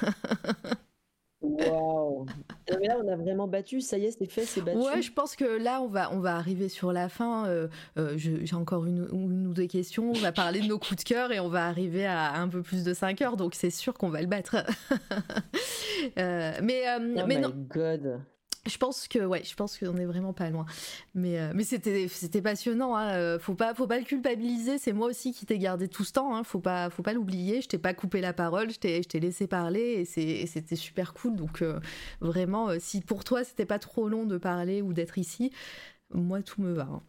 Waouh 1.42 2.26
Mais 2.78 2.86
là, 2.86 2.98
on 3.02 3.08
a 3.08 3.16
vraiment 3.16 3.48
battu, 3.48 3.80
ça 3.80 3.96
y 3.96 4.04
est, 4.04 4.10
c'est 4.10 4.30
fait, 4.30 4.44
c'est 4.44 4.60
battu. 4.60 4.78
Ouais, 4.78 5.00
je 5.00 5.10
pense 5.10 5.36
que 5.36 5.44
là, 5.44 5.80
on 5.80 5.88
va, 5.88 6.12
on 6.12 6.20
va 6.20 6.36
arriver 6.36 6.68
sur 6.68 6.92
la 6.92 7.08
fin. 7.08 7.46
Euh, 7.46 7.68
euh, 7.96 8.14
j'ai 8.16 8.54
encore 8.54 8.84
une, 8.84 9.08
une, 9.12 9.46
ou 9.46 9.54
deux 9.54 9.66
questions. 9.66 10.10
On 10.10 10.18
va 10.18 10.32
parler 10.32 10.60
de 10.60 10.66
nos 10.66 10.78
coups 10.78 10.96
de 10.96 11.04
cœur 11.04 11.32
et 11.32 11.40
on 11.40 11.48
va 11.48 11.66
arriver 11.66 12.04
à 12.04 12.34
un 12.34 12.48
peu 12.48 12.62
plus 12.62 12.84
de 12.84 12.92
5 12.92 13.22
heures, 13.22 13.36
donc 13.36 13.54
c'est 13.54 13.70
sûr 13.70 13.94
qu'on 13.94 14.10
va 14.10 14.20
le 14.20 14.26
battre. 14.26 14.56
euh, 16.18 16.52
mais 16.62 16.82
oh 16.96 17.00
mais 17.00 17.36
my 17.36 17.40
non. 17.40 17.52
God. 17.54 18.20
Je 18.66 18.76
pense 18.76 19.08
que 19.08 19.18
ouais, 19.18 19.42
je 19.42 19.54
pense 19.54 19.78
qu'on 19.78 19.96
est 19.96 20.04
vraiment 20.04 20.34
pas 20.34 20.50
loin. 20.50 20.66
Mais 21.14 21.38
euh, 21.40 21.52
mais 21.54 21.64
c'était 21.64 22.08
c'était 22.08 22.42
passionnant. 22.42 22.94
Hein. 22.94 23.12
Euh, 23.12 23.38
faut 23.38 23.54
pas 23.54 23.74
faut 23.74 23.86
pas 23.86 23.98
le 23.98 24.04
culpabiliser. 24.04 24.78
C'est 24.78 24.92
moi 24.92 25.06
aussi 25.08 25.32
qui 25.32 25.46
t'ai 25.46 25.58
gardé 25.58 25.88
tout 25.88 26.04
ce 26.04 26.12
temps. 26.12 26.36
Hein. 26.36 26.44
Faut 26.44 26.60
pas 26.60 26.90
faut 26.90 27.02
pas 27.02 27.14
l'oublier. 27.14 27.62
Je 27.62 27.68
t'ai 27.68 27.78
pas 27.78 27.94
coupé 27.94 28.20
la 28.20 28.34
parole. 28.34 28.70
Je 28.70 28.78
t'ai 28.78 29.02
je 29.02 29.08
t'ai 29.08 29.20
laissé 29.20 29.46
parler 29.46 30.06
et 30.16 30.46
c'était 30.46 30.76
super 30.76 31.14
cool. 31.14 31.36
Donc 31.36 31.62
euh, 31.62 31.80
vraiment, 32.20 32.68
si 32.78 33.00
pour 33.00 33.24
toi 33.24 33.44
c'était 33.44 33.66
pas 33.66 33.78
trop 33.78 34.08
long 34.08 34.26
de 34.26 34.36
parler 34.36 34.82
ou 34.82 34.92
d'être 34.92 35.16
ici, 35.16 35.52
moi 36.12 36.42
tout 36.42 36.60
me 36.60 36.72
va. 36.72 36.82
Hein. 36.82 37.02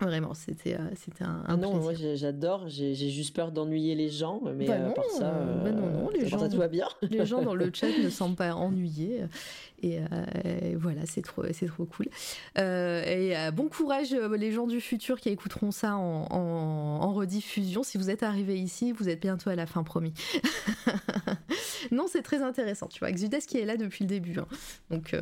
Vraiment, 0.00 0.34
c'était 0.34 0.76
c'était 0.96 1.22
un, 1.22 1.44
ah 1.46 1.56
non, 1.56 1.76
moi 1.76 1.92
j'adore. 1.94 2.68
J'ai 2.68 2.94
juste 2.94 3.34
peur 3.34 3.52
d'ennuyer 3.52 3.94
les 3.94 4.10
gens, 4.10 4.42
mais 4.56 4.66
bah 4.66 4.74
à 4.74 4.90
part 4.90 5.04
ça, 5.04 5.30
bah 5.62 5.70
non, 5.70 5.88
non, 5.88 6.10
les 6.10 6.26
gens, 6.26 6.40
ça 6.40 6.48
tout 6.48 6.56
va 6.56 6.66
bien. 6.66 6.88
les 7.10 7.24
gens 7.24 7.42
dans 7.42 7.54
le 7.54 7.70
chat 7.72 7.86
ne 8.02 8.10
semblent 8.10 8.34
pas 8.34 8.54
ennuyés. 8.54 9.22
Et, 9.82 9.98
euh, 10.00 10.76
voilà, 10.76 11.02
c'est 11.04 11.22
trop, 11.22 11.44
c'est 11.52 11.66
trop 11.66 11.84
cool. 11.84 12.06
Euh, 12.58 13.04
et 13.04 13.36
euh, 13.36 13.50
bon 13.50 13.68
courage 13.68 14.12
les 14.14 14.50
gens 14.50 14.66
du 14.66 14.80
futur 14.80 15.20
qui 15.20 15.28
écouteront 15.28 15.70
ça 15.70 15.96
en, 15.96 16.26
en, 16.30 17.12
rediffusion. 17.12 17.82
Si 17.82 17.98
vous 17.98 18.10
êtes 18.10 18.22
arrivés 18.22 18.58
ici, 18.58 18.92
vous 18.92 19.08
êtes 19.08 19.20
bientôt 19.20 19.50
à 19.50 19.54
la 19.54 19.66
fin, 19.66 19.84
promis. 19.84 20.14
non, 21.92 22.06
c'est 22.08 22.22
très 22.22 22.42
intéressant. 22.42 22.88
Tu 22.88 22.98
vois, 22.98 23.10
Exudes 23.10 23.38
qui 23.46 23.58
est 23.58 23.64
là 23.64 23.76
depuis 23.76 24.04
le 24.04 24.08
début. 24.08 24.38
Hein. 24.38 24.46
Donc 24.90 25.14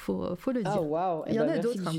faut, 0.00 0.34
faut 0.36 0.52
le 0.52 0.62
dire. 0.62 0.72
Ah, 0.74 0.80
waouh 0.80 1.24
Il 1.28 1.34
y 1.34 1.40
en 1.40 1.48
a 1.48 1.58
d'autres. 1.58 1.86
Hein. 1.86 1.92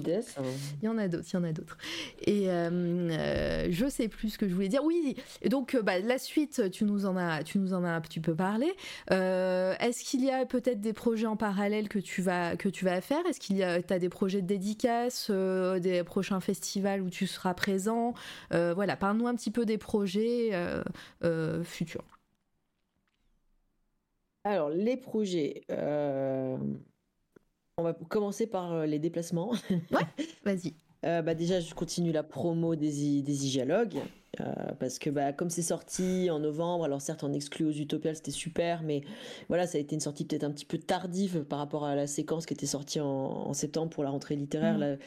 Il 0.81 0.85
y 0.85 0.87
en 0.87 0.97
a 0.97 1.07
d'autres, 1.07 1.27
il 1.31 1.35
y 1.35 1.37
en 1.37 1.43
a 1.43 1.51
d'autres. 1.51 1.77
Et 2.21 2.49
euh, 2.49 2.69
euh, 3.11 3.67
je 3.69 3.87
sais 3.87 4.07
plus 4.07 4.29
ce 4.29 4.37
que 4.37 4.47
je 4.47 4.53
voulais 4.53 4.67
dire. 4.67 4.83
Oui, 4.83 5.15
donc 5.49 5.77
bah, 5.81 5.99
la 5.99 6.17
suite, 6.17 6.69
tu 6.71 6.83
nous 6.85 7.05
en 7.05 7.15
as, 7.17 7.43
tu 7.43 7.59
nous 7.59 7.73
en 7.73 7.83
as 7.83 7.89
un 7.89 8.01
petit 8.01 8.19
peu 8.19 8.35
parlé. 8.35 8.73
Euh, 9.11 9.75
est-ce 9.79 10.03
qu'il 10.03 10.23
y 10.23 10.31
a 10.31 10.45
peut-être 10.45 10.81
des 10.81 10.93
projets 10.93 11.27
en 11.27 11.37
parallèle 11.37 11.89
que 11.89 11.99
tu 11.99 12.21
vas, 12.21 12.55
que 12.55 12.69
tu 12.69 12.85
vas 12.85 13.01
faire? 13.01 13.25
Est-ce 13.27 13.39
qu'il 13.39 13.57
y 13.57 13.63
a, 13.63 13.79
as 13.89 13.99
des 13.99 14.09
projets 14.09 14.41
de 14.41 14.47
dédicaces, 14.47 15.27
euh, 15.29 15.79
des 15.79 16.03
prochains 16.03 16.39
festivals 16.39 17.01
où 17.01 17.09
tu 17.09 17.27
seras 17.27 17.53
présent? 17.53 18.13
Voilà, 18.51 18.95
parle-nous 18.95 19.27
un 19.27 19.35
petit 19.35 19.51
peu 19.51 19.65
des 19.65 19.77
projets 19.77 20.51
futurs. 21.63 22.03
Alors, 24.43 24.69
les 24.69 24.97
projets. 24.97 25.63
On 27.77 27.83
va 27.83 27.93
commencer 27.93 28.47
par 28.47 28.73
euh, 28.73 28.85
les 28.85 28.99
déplacements. 28.99 29.53
Ouais, 29.91 30.05
vas-y. 30.43 30.73
Euh, 31.03 31.21
bah 31.23 31.33
déjà, 31.33 31.59
je 31.59 31.73
continue 31.73 32.11
la 32.11 32.23
promo 32.23 32.75
des, 32.75 33.21
des 33.21 33.33
dialogues. 33.33 33.97
Euh, 34.39 34.43
parce 34.79 34.97
que 34.97 35.09
bah, 35.09 35.33
comme 35.33 35.49
c'est 35.49 35.61
sorti 35.61 36.29
en 36.29 36.39
novembre, 36.39 36.85
alors 36.85 37.01
certes 37.01 37.23
en 37.25 37.33
exclu 37.33 37.65
aux 37.65 37.71
Utopiales 37.71 38.15
c'était 38.15 38.31
super, 38.31 38.81
mais 38.81 39.01
voilà 39.49 39.67
ça 39.67 39.77
a 39.77 39.81
été 39.81 39.93
une 39.93 39.99
sortie 39.99 40.23
peut-être 40.23 40.45
un 40.45 40.51
petit 40.51 40.63
peu 40.63 40.77
tardive 40.77 41.43
par 41.43 41.59
rapport 41.59 41.83
à 41.83 41.95
la 41.95 42.07
séquence 42.07 42.45
qui 42.45 42.53
était 42.53 42.65
sortie 42.65 43.01
en, 43.01 43.51
septembre 43.51 43.89
pour 43.89 44.05
la 44.05 44.09
rentrée 44.09 44.37
littéraire. 44.37 44.77
Mmh 44.77 44.97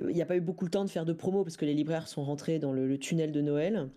il 0.00 0.14
n'y 0.14 0.22
a 0.22 0.26
pas 0.26 0.36
eu 0.36 0.40
beaucoup 0.40 0.66
de 0.66 0.70
temps 0.70 0.84
de 0.84 0.90
faire 0.90 1.04
de 1.04 1.12
promo 1.12 1.42
parce 1.42 1.56
que 1.56 1.64
les 1.64 1.74
libraires 1.74 2.08
sont 2.08 2.24
rentrés 2.24 2.58
dans 2.58 2.72
le, 2.72 2.98
tunnel 2.98 3.32
de 3.32 3.40
Noël. 3.40 3.88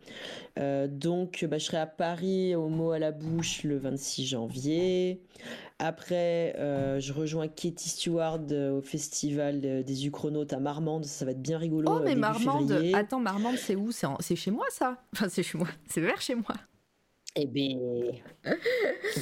Euh, 0.57 0.87
donc, 0.87 1.45
bah, 1.49 1.57
je 1.57 1.65
serai 1.65 1.77
à 1.77 1.87
Paris 1.87 2.55
au 2.55 2.69
mot 2.69 2.91
à 2.91 2.99
la 2.99 3.11
bouche 3.11 3.63
le 3.63 3.77
26 3.77 4.27
janvier. 4.27 5.21
Après, 5.81 6.55
euh, 6.57 6.99
je 6.99 7.13
rejoins 7.13 7.47
Katie 7.47 7.87
Stewart 7.87 8.41
euh, 8.51 8.77
au 8.77 8.81
festival 8.81 9.61
des 9.61 10.05
Uchronautes 10.05 10.51
à 10.51 10.59
Marmande. 10.59 11.05
Ça 11.05 11.23
va 11.23 11.31
être 11.31 11.41
bien 11.41 11.57
rigolo. 11.57 11.89
Oh, 11.89 12.01
mais 12.03 12.15
Marmande, 12.15 12.71
attends, 12.93 13.21
Marmande, 13.21 13.55
c'est 13.55 13.75
où? 13.75 13.91
C'est 14.19 14.35
chez 14.35 14.51
moi, 14.51 14.65
ça 14.69 14.97
Enfin, 15.13 15.29
c'est 15.29 15.41
chez 15.41 15.57
moi. 15.57 15.67
C'est 15.87 16.01
vers 16.01 16.19
chez 16.19 16.35
moi. 16.35 16.53
Eh 17.35 17.45
bien. 17.47 17.77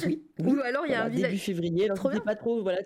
Oui, 0.04 0.22
Ou 0.40 0.60
alors 0.64 0.84
il 0.86 0.92
y 0.92 0.94
a 0.94 1.04
un 1.04 1.08
village. 1.08 1.30
Début 1.30 1.42
février, 1.42 1.84
alors 1.84 1.96
trop 1.96 2.10
pas 2.20 2.34
trop. 2.34 2.62
Voilà. 2.62 2.80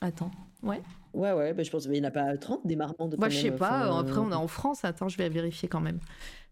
Attends, 0.00 0.32
ouais. 0.64 0.82
Ouais, 1.12 1.32
ouais, 1.32 1.52
bah, 1.54 1.62
je 1.62 1.70
pense 1.70 1.84
qu'il 1.84 1.92
n'y 1.92 2.00
en 2.00 2.04
a 2.04 2.10
pas 2.10 2.36
30 2.36 2.66
des 2.66 2.74
Marmandes. 2.74 3.14
Moi, 3.16 3.28
je 3.28 3.38
sais 3.38 3.50
pas. 3.52 3.96
après, 3.96 4.18
on 4.18 4.32
est 4.32 4.34
en 4.34 4.48
France. 4.48 4.84
Attends, 4.84 5.08
je 5.08 5.16
vais 5.16 5.28
vérifier 5.28 5.68
quand 5.68 5.80
même. 5.80 6.00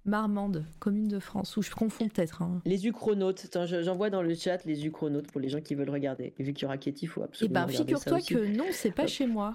Marmande, 0.05 0.65
commune 0.81 1.09
de 1.09 1.19
France, 1.19 1.57
ou 1.57 1.63
je 1.63 1.71
confonds 1.71 2.09
peut-être. 2.09 2.43
Hein. 2.43 2.61
Les 2.65 2.87
Uchronautes, 2.87 3.47
j'envoie 3.83 4.11
dans 4.11 4.23
le 4.23 4.35
chat 4.35 4.65
les 4.65 4.85
Uchronautes 4.85 5.31
pour 5.31 5.41
les 5.41 5.49
gens 5.49 5.61
qui 5.61 5.75
veulent 5.75 5.91
regarder. 5.91 6.35
Et 6.39 6.43
vu 6.43 6.53
qu'il 6.53 6.65
y 6.65 6.67
aura 6.67 6.77
Katie, 6.77 7.05
il 7.05 7.09
faut 7.09 7.23
absolument. 7.23 7.63
Eh 7.65 7.67
ben, 7.67 7.73
figure-toi 7.73 8.21
que 8.21 8.57
non, 8.57 8.67
c'est 8.73 8.91
pas 8.91 9.07
chez 9.07 9.27
moi. 9.27 9.55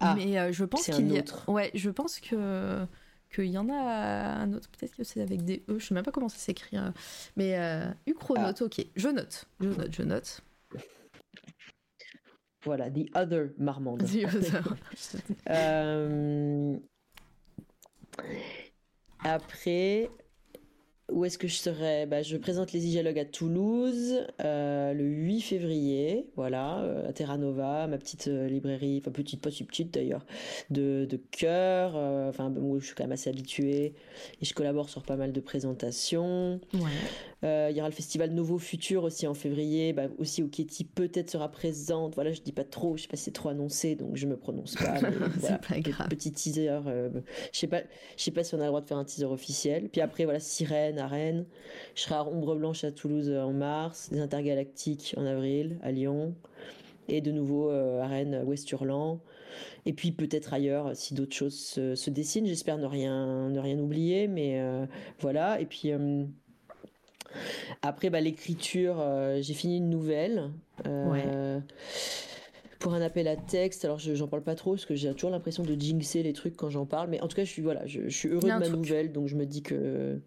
Ah, 0.00 0.14
mais 0.16 0.38
euh, 0.38 0.52
je 0.52 0.64
pense 0.64 0.86
qu'il 0.86 1.12
y 1.12 1.18
a. 1.18 1.22
Ouais, 1.50 1.70
je 1.74 1.90
pense 1.90 2.20
que 2.20 2.86
qu'il 3.34 3.46
y 3.46 3.58
en 3.58 3.68
a 3.68 3.74
un 3.74 4.52
autre. 4.52 4.68
Peut-être 4.70 4.96
que 4.96 5.04
c'est 5.04 5.20
avec 5.20 5.44
des 5.44 5.64
E. 5.68 5.78
Je 5.78 5.86
sais 5.86 5.94
même 5.94 6.04
pas 6.04 6.12
comment 6.12 6.28
ça 6.28 6.38
s'écrit. 6.38 6.76
Hein. 6.76 6.94
Mais 7.36 7.58
euh, 7.58 7.90
Uchronautes, 8.06 8.62
ah. 8.62 8.64
ok. 8.64 8.86
Je 8.96 9.08
note. 9.08 9.44
Je 9.60 9.68
note. 9.68 9.92
Je 9.92 10.02
note. 10.02 10.40
Voilà, 12.64 12.90
The 12.90 13.06
Other 13.14 13.50
Marmande. 13.58 14.04
The 14.04 14.24
Other. 14.24 14.76
euh... 15.50 16.76
Après, 19.24 20.10
où 21.10 21.24
est-ce 21.24 21.38
que 21.38 21.48
je 21.48 21.56
serai? 21.56 22.06
Bah, 22.06 22.22
Je 22.22 22.36
présente 22.36 22.72
les 22.72 22.80
dialogues 22.80 23.18
à 23.18 23.24
Toulouse 23.24 24.26
euh, 24.40 24.92
le 24.92 25.04
8 25.04 25.40
février, 25.40 26.26
voilà, 26.36 26.80
euh, 26.80 27.08
à 27.08 27.12
Terra 27.12 27.38
Nova, 27.38 27.86
ma 27.86 27.98
petite 27.98 28.28
euh, 28.28 28.46
librairie, 28.46 29.00
enfin 29.00 29.10
petite, 29.10 29.40
pas 29.40 29.50
si 29.50 29.64
petite 29.64 29.92
d'ailleurs, 29.92 30.26
de, 30.70 31.06
de 31.08 31.16
cœur, 31.16 31.96
enfin 32.28 32.52
où 32.56 32.78
je 32.78 32.86
suis 32.86 32.94
quand 32.94 33.04
même 33.04 33.12
assez 33.12 33.30
habituée 33.30 33.94
et 34.40 34.44
je 34.44 34.52
collabore 34.52 34.88
sur 34.88 35.02
pas 35.02 35.16
mal 35.16 35.32
de 35.32 35.40
présentations. 35.40 36.60
Il 37.42 37.76
y 37.76 37.80
aura 37.80 37.88
le 37.88 37.94
festival 37.94 38.30
Nouveau 38.32 38.58
Futur 38.58 39.04
aussi 39.04 39.26
en 39.26 39.34
février, 39.34 39.92
bah, 39.92 40.08
aussi 40.18 40.42
où 40.42 40.48
Katie 40.48 40.84
peut-être 40.84 41.30
sera 41.30 41.48
présente. 41.48 42.14
Voilà, 42.16 42.32
je 42.32 42.40
dis 42.40 42.52
pas 42.52 42.64
trop, 42.64 42.96
je 42.96 43.02
sais 43.02 43.08
pas 43.08 43.16
si 43.16 43.24
c'est 43.24 43.30
trop 43.30 43.48
annoncé, 43.48 43.94
donc 43.94 44.16
je 44.16 44.26
me 44.26 44.36
prononce 44.36 44.74
pas. 44.74 44.96
c'est 45.40 45.60
pas 45.66 45.80
grave. 45.80 46.08
Petit 46.08 46.32
teaser, 46.32 46.80
je 47.52 47.58
sais 47.58 47.68
pas, 47.68 47.82
je 48.16 48.22
sais 48.24 48.30
pas 48.30 48.44
si 48.44 48.54
on 48.54 48.58
a 48.58 48.62
le 48.62 48.68
droit 48.68 48.80
de 48.80 48.86
faire 48.86 48.98
un 48.98 49.04
teaser 49.04 49.26
officiel. 49.26 49.88
Puis 49.88 50.00
après, 50.00 50.24
voilà, 50.24 50.40
Sirène 50.40 50.97
à 50.98 51.06
Rennes. 51.06 51.46
Je 51.94 52.02
serai 52.02 52.16
à 52.16 52.24
Ombre 52.24 52.54
Blanche 52.56 52.84
à 52.84 52.92
Toulouse 52.92 53.30
en 53.30 53.52
mars, 53.52 54.10
des 54.10 54.20
Intergalactiques 54.20 55.14
en 55.16 55.24
avril 55.24 55.78
à 55.82 55.90
Lyon, 55.90 56.34
et 57.08 57.20
de 57.20 57.30
nouveau 57.32 57.70
euh, 57.70 58.02
à 58.02 58.06
Rennes, 58.06 58.42
Ouest-Hurlan. 58.46 59.20
Et 59.86 59.92
puis 59.92 60.12
peut-être 60.12 60.52
ailleurs 60.52 60.94
si 60.94 61.14
d'autres 61.14 61.34
choses 61.34 61.58
se, 61.58 62.10
dessinent. 62.10 62.46
J'espère 62.46 62.78
ne 62.78 62.86
rien, 62.86 63.48
ne 63.48 63.58
rien 63.58 63.78
oublier, 63.78 64.28
mais 64.28 64.60
euh, 64.60 64.86
voilà. 65.20 65.60
Et 65.60 65.66
puis. 65.66 65.92
Euh, 65.92 66.24
après, 67.82 68.08
bah, 68.08 68.20
l'écriture, 68.20 69.04
j'ai 69.40 69.52
fini 69.52 69.76
une 69.76 69.90
nouvelle. 69.90 70.50
Pour 72.78 72.94
un 72.94 73.02
appel 73.02 73.26
à 73.28 73.36
texte. 73.36 73.84
Alors, 73.84 73.98
je, 73.98 74.14
j'en 74.14 74.28
parle 74.28 74.42
pas 74.42 74.54
trop 74.54 74.72
parce 74.72 74.86
que 74.86 74.94
j'ai 74.94 75.12
toujours 75.12 75.30
l'impression 75.30 75.62
de 75.62 75.74
jinxer 75.74 76.22
les 76.22 76.32
trucs 76.32 76.56
quand 76.56 76.70
j'en 76.70 76.86
parle. 76.86 77.08
Mais 77.10 77.20
en 77.20 77.28
tout 77.28 77.36
cas, 77.36 77.44
je 77.44 77.50
suis, 77.50 77.62
voilà, 77.62 77.86
je, 77.86 78.08
suis 78.08 78.28
heureux 78.28 78.40
de 78.40 78.46
ma 78.46 78.68
nouvelle. 78.68 79.12
Donc, 79.12 79.26
je 79.26 79.36
me 79.36 79.46
dis 79.46 79.62
que 79.62 80.20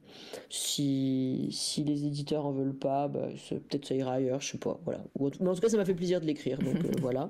si, 0.49 1.49
si 1.51 1.83
les 1.83 2.05
éditeurs 2.05 2.45
en 2.45 2.51
veulent 2.51 2.75
pas, 2.75 3.07
bah, 3.07 3.29
peut-être 3.49 3.85
ça 3.85 3.95
ira 3.95 4.13
ailleurs, 4.13 4.41
je 4.41 4.51
sais 4.51 4.57
pas. 4.57 4.79
Voilà. 4.83 5.03
Mais 5.39 5.47
en 5.47 5.55
tout 5.55 5.61
cas, 5.61 5.69
ça 5.69 5.77
m'a 5.77 5.85
fait 5.85 5.93
plaisir 5.93 6.19
de 6.19 6.25
l'écrire. 6.25 6.59
Donc, 6.59 6.75
euh, 6.75 6.91
voilà. 7.01 7.29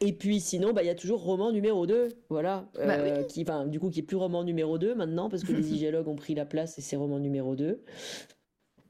Et 0.00 0.12
puis, 0.12 0.40
sinon, 0.40 0.72
bah, 0.72 0.82
il 0.82 0.86
y 0.86 0.90
a 0.90 0.94
toujours 0.94 1.22
roman 1.22 1.52
numéro 1.52 1.86
2. 1.86 2.08
Voilà. 2.28 2.68
Bah 2.74 2.98
euh, 2.98 3.22
qui, 3.24 3.44
du 3.68 3.80
coup, 3.80 3.90
qui 3.90 4.00
est 4.00 4.04
plus 4.04 4.16
roman 4.16 4.44
numéro 4.44 4.78
2 4.78 4.94
maintenant 4.94 5.30
parce 5.30 5.42
que 5.42 5.52
les 5.52 5.62
dialogues 5.62 6.08
ont 6.08 6.16
pris 6.16 6.34
la 6.34 6.44
place 6.44 6.78
et 6.78 6.82
c'est 6.82 6.96
roman 6.96 7.18
numéro 7.18 7.56
2. 7.56 7.82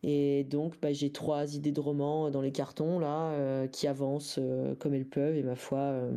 Et 0.03 0.45
donc, 0.45 0.75
bah, 0.81 0.93
j'ai 0.93 1.11
trois 1.11 1.55
idées 1.55 1.73
de 1.73 1.81
romans 1.81 2.31
dans 2.31 2.41
les 2.41 2.53
cartons 2.53 2.99
là, 2.99 3.33
euh, 3.33 3.67
qui 3.67 3.87
avancent 3.87 4.39
euh, 4.41 4.75
comme 4.77 4.95
elles 4.95 5.07
peuvent. 5.07 5.37
Et 5.37 5.43
ma 5.43 5.57
foi, 5.57 5.79
euh, 5.79 6.11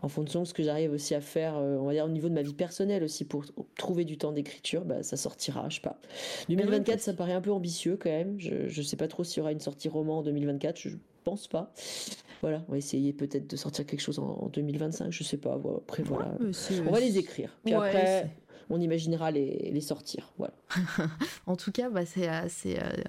en 0.00 0.08
fonction 0.08 0.42
de 0.42 0.46
ce 0.46 0.54
que 0.54 0.62
j'arrive 0.62 0.92
aussi 0.92 1.14
à 1.14 1.20
faire, 1.20 1.54
on 1.54 1.84
va 1.84 1.92
dire 1.92 2.04
au 2.04 2.08
niveau 2.08 2.28
de 2.28 2.34
ma 2.34 2.42
vie 2.42 2.54
personnelle 2.54 3.02
aussi, 3.02 3.24
pour 3.24 3.44
trouver 3.76 4.04
du 4.04 4.16
temps 4.16 4.32
d'écriture, 4.32 4.84
bah, 4.84 5.02
ça 5.02 5.16
sortira, 5.16 5.68
je 5.68 5.76
sais 5.76 5.80
pas. 5.82 5.98
2024, 6.48 7.00
ça 7.00 7.12
paraît 7.12 7.32
un 7.32 7.40
peu 7.40 7.52
ambitieux 7.52 7.98
quand 8.00 8.10
même. 8.10 8.38
Je, 8.38 8.68
je 8.68 8.82
sais 8.82 8.96
pas 8.96 9.08
trop 9.08 9.24
s'il 9.24 9.38
y 9.38 9.40
aura 9.40 9.52
une 9.52 9.60
sortie 9.60 9.88
roman 9.88 10.18
en 10.18 10.22
2024, 10.22 10.78
je 10.78 10.90
pense 11.24 11.48
pas. 11.48 11.72
voilà, 12.42 12.62
on 12.68 12.72
va 12.72 12.78
essayer 12.78 13.12
peut-être 13.12 13.48
de 13.48 13.56
sortir 13.56 13.86
quelque 13.86 14.00
chose 14.00 14.18
en, 14.18 14.48
2025, 14.52 15.10
je 15.10 15.24
sais 15.24 15.38
pas. 15.38 15.54
Après, 15.54 16.02
voilà. 16.02 16.36
on 16.40 16.90
va 16.90 17.00
les 17.00 17.18
écrire. 17.18 17.58
Puis 17.64 17.74
après, 17.74 18.30
on 18.70 18.80
imaginera 18.80 19.30
les, 19.30 19.70
les 19.72 19.80
sortir. 19.80 20.32
Voilà. 20.38 20.54
en 21.46 21.56
tout 21.56 21.72
cas, 21.72 21.90
bah, 21.90 22.06
c'est 22.06 22.28
euh, 22.28 22.48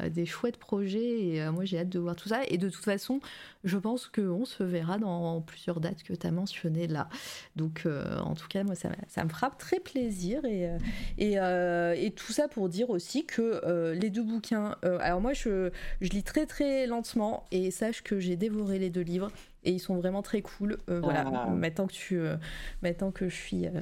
euh, 0.02 0.10
des 0.10 0.26
chouettes 0.26 0.58
projets 0.58 1.22
et 1.22 1.42
euh, 1.42 1.52
moi 1.52 1.66
j'ai 1.66 1.80
hâte 1.80 1.90
de 1.90 2.00
voir 2.00 2.16
tout 2.16 2.30
ça. 2.30 2.42
Et 2.48 2.58
de 2.58 2.70
toute 2.70 2.84
façon, 2.84 3.20
je 3.64 3.78
pense 3.78 4.08
qu'on 4.08 4.46
se 4.46 4.64
verra 4.64 4.98
dans 4.98 5.42
plusieurs 5.42 5.80
dates 5.80 6.04
que 6.04 6.14
tu 6.14 6.28
as 6.28 6.32
mentionnées 6.32 6.88
là. 6.88 7.10
Donc 7.56 7.88
en 8.22 8.34
tout 8.36 8.48
cas, 8.48 8.64
moi 8.64 8.76
ça, 8.76 8.90
ça, 9.08 9.24
me 9.24 9.30
frappe 9.30 9.58
très 9.58 9.80
plaisir. 9.80 10.44
Et, 10.46 10.70
et, 11.18 11.36
et, 11.36 12.12
tout 12.12 12.32
ça 12.32 12.48
pour 12.48 12.70
dire 12.70 12.90
aussi 12.90 13.26
que 13.26 13.92
les 13.94 14.10
deux 14.10 14.24
bouquins, 14.24 14.76
alors 14.84 15.22
moi 15.22 15.34
je, 15.34 15.72
je 16.02 16.10
lis 16.10 16.24
très 16.24 16.46
très 16.46 16.86
lentement 16.86 17.46
et 17.52 17.72
sache 17.72 18.04
que 18.04 18.20
j'ai 18.20 18.36
dévoré 18.36 18.80
les 18.80 18.90
deux 18.90 19.02
livres 19.02 19.32
et 19.64 19.72
ils 19.72 19.80
sont 19.80 19.96
vraiment 19.96 20.22
très 20.22 20.42
cool. 20.42 20.78
voilà, 20.88 21.26
ah. 21.26 21.50
maintenant 21.50 21.88
que 21.88 21.94
tu, 21.94 22.20
maintenant 22.82 23.12
que 23.12 23.28
je 23.30 23.36
suis 23.36 23.68
euh, 23.68 23.82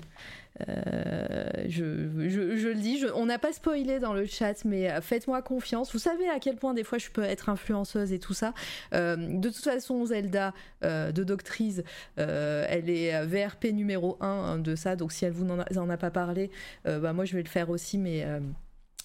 je, 0.60 2.28
je, 2.28 2.68
le 2.68 2.76
dis, 2.76 3.03
on 3.16 3.26
n'a 3.26 3.40
pas 3.40 3.53
spoilé 3.53 4.00
dans 4.00 4.14
le 4.14 4.26
chat, 4.26 4.66
mais 4.66 4.92
euh, 4.92 5.02
faites-moi 5.02 5.42
confiance. 5.42 5.92
Vous 5.94 6.00
savez 6.00 6.30
à 6.30 6.40
quel 6.40 6.56
point 6.56 6.74
des 6.74 6.84
fois 6.84 6.98
je 6.98 7.10
peux 7.10 7.24
être 7.24 7.50
influenceuse 7.50 8.14
et 8.14 8.19
tout 8.19 8.34
ça. 8.34 8.53
Euh, 8.94 9.16
de 9.16 9.50
toute 9.50 9.64
façon, 9.64 10.06
Zelda 10.06 10.53
de 10.82 11.24
Doctrice, 11.24 11.82
elle 12.18 12.90
est 12.90 13.26
VRP 13.26 13.66
numéro 13.74 14.18
1 14.22 14.28
hein, 14.28 14.60
de 14.60 14.76
ça, 14.76 14.96
donc 14.96 15.12
si 15.12 15.26
elle 15.26 15.32
vous 15.32 15.50
en 15.50 15.60
a, 15.60 15.78
en 15.78 15.90
a 15.90 15.98
pas 15.98 16.12
parlé, 16.12 16.52
bah 16.86 17.14
moi 17.14 17.26
je 17.26 17.36
vais 17.36 17.44
le 17.44 17.50
faire 17.50 17.69
aussi, 17.69 17.98
mais 17.98 18.26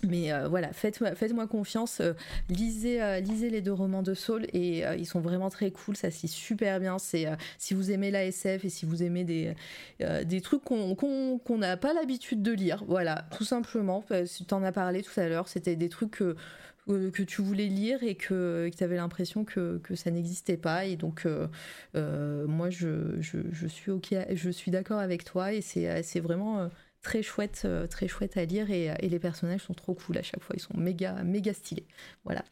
mais 0.07 0.33
euh, 0.33 0.49
voilà, 0.49 0.73
faites-moi 0.73 1.15
faites 1.15 1.35
confiance, 1.49 2.01
euh, 2.01 2.13
lisez, 2.49 3.03
euh, 3.03 3.21
lisez 3.21 3.51
les 3.51 3.61
deux 3.61 3.73
romans 3.73 4.03
de 4.03 4.15
Saul 4.15 4.47
et 4.53 4.85
ils 4.97 5.07
sont 5.07 5.21
vraiment 5.21 5.51
très 5.51 5.71
cool, 5.71 5.97
ça 5.97 6.11
se 6.11 6.27
super 6.27 6.79
bien. 6.81 6.99
C'est 6.99 7.27
si 7.59 7.75
vous 7.75 7.91
aimez 7.91 8.11
la 8.11 8.25
SF 8.25 8.65
et 8.65 8.69
si 8.69 8.87
vous 8.87 9.03
aimez 9.03 9.25
des, 9.25 9.55
des 10.25 10.41
trucs 10.41 10.63
qu'on 10.65 11.59
n'a 11.59 11.77
pas 11.77 11.93
l'habitude 11.95 12.43
de 12.43 12.53
lire, 12.53 12.85
voilà, 12.87 13.27
tout 13.37 13.45
simplement. 13.45 14.05
Tu 14.09 14.55
en 14.55 14.63
as 14.63 14.73
parlé 14.73 15.03
tout 15.03 15.19
à 15.19 15.29
l'heure, 15.29 15.49
c'était 15.49 15.77
des 15.77 15.89
trucs 15.89 16.13
que, 16.13 16.37
que 16.87 17.23
tu 17.23 17.43
voulais 17.43 17.67
lire 17.67 18.03
et 18.03 18.15
que, 18.15 18.71
tu 18.77 18.85
avais 18.85 18.97
l'impression 18.97 19.45
que, 19.45 19.79
que, 19.79 19.95
ça 19.95 20.11
n'existait 20.11 20.57
pas. 20.57 20.85
Et 20.85 20.97
donc, 20.97 21.27
moi, 21.95 22.71
je, 22.71 23.21
je, 23.21 23.67
suis 23.67 23.91
ok, 23.91 24.15
je 24.33 24.51
suis 24.51 24.71
d'accord 24.71 24.99
avec 24.99 25.25
toi 25.25 25.53
et 25.53 25.61
c'est 25.61 26.21
vraiment 26.21 26.69
très 27.03 27.23
chouette, 27.23 27.63
euh, 27.65 27.87
très 27.87 28.09
chouette 28.09 28.37
à 28.37 28.45
lire 28.45 28.71
et, 28.71 28.91
les 29.01 29.19
personnages 29.19 29.63
sont 29.63 29.75
trop 29.75 29.95
cool 29.95 30.19
à 30.19 30.23
chaque 30.23 30.43
fois, 30.43 30.55
ils 30.57 30.61
sont 30.61 30.77
méga, 30.77 31.23
méga 31.25 31.53
stylés. 31.53 31.87
Voilà. 32.25 32.45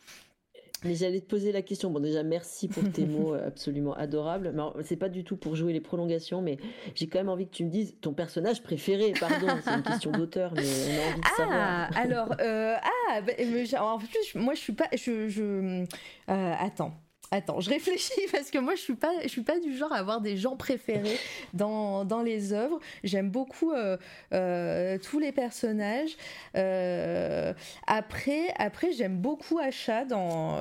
Mais 0.85 0.95
j'allais 0.95 1.21
te 1.21 1.27
poser 1.27 1.53
la 1.53 1.63
question. 1.63 1.91
Bon, 1.91 2.01
déjà, 2.01 2.23
merci 2.23 2.69
pour 2.69 2.83
tes 2.93 3.07
mots 3.07 3.35
euh, 3.35 3.47
absolument 3.47 3.95
adorables. 3.95 4.53
Mais 4.55 4.85
c'est 4.85 4.97
pas 4.97 5.09
du 5.09 5.25
tout 5.25 5.37
pour 5.37 5.57
jouer 5.57 5.73
les 5.73 5.81
prolongations, 5.81 6.43
mais 6.43 6.59
j'ai 6.95 7.07
quand 7.07 7.19
même 7.19 7.31
envie 7.31 7.47
que 7.47 7.55
tu 7.55 7.65
me 7.65 7.71
dises 7.71 7.97
ton 8.01 8.13
personnage 8.13 8.63
préféré. 8.63 9.15
Pardon, 9.19 9.49
c'est 9.65 9.71
une 9.71 9.83
question 9.83 10.13
d'auteur, 10.13 10.53
mais 10.55 10.63
on 10.63 11.03
a 11.03 11.13
envie 11.13 11.21
de 11.21 11.37
savoir. 11.37 11.59
Ah, 11.59 11.89
alors, 11.95 12.35
euh, 12.41 12.75
ah, 13.11 13.21
bah, 13.23 13.33
en 13.81 13.99
plus, 13.99 14.35
moi, 14.35 14.55
je 14.55 14.61
suis 14.61 14.75
pas. 14.75 14.89
Je, 14.93 15.29
je 15.29 15.85
attends. 16.29 16.93
Attends, 17.31 17.61
je 17.61 17.71
réfléchis 17.71 18.13
parce 18.33 18.51
que 18.51 18.59
moi 18.59 18.75
je 18.75 18.81
suis 18.81 18.95
pas, 18.95 19.13
je 19.23 19.29
suis 19.29 19.43
pas 19.43 19.59
du 19.59 19.77
genre 19.77 19.93
à 19.93 19.97
avoir 19.97 20.21
des 20.21 20.37
gens 20.37 20.57
préférés 20.57 21.19
dans, 21.55 22.05
dans 22.05 22.23
les 22.23 22.53
œuvres. 22.53 22.79
J'aime 23.03 23.31
beaucoup 23.31 23.73
euh, 23.73 23.97
euh, 24.33 24.99
tous 24.99 25.19
les 25.19 25.33
personnages. 25.33 26.17
Euh, 26.57 27.53
après, 27.87 28.55
après 28.57 28.93
j'aime 28.93 29.19
beaucoup 29.19 29.59
Asha 29.59 30.05
dans 30.05 30.59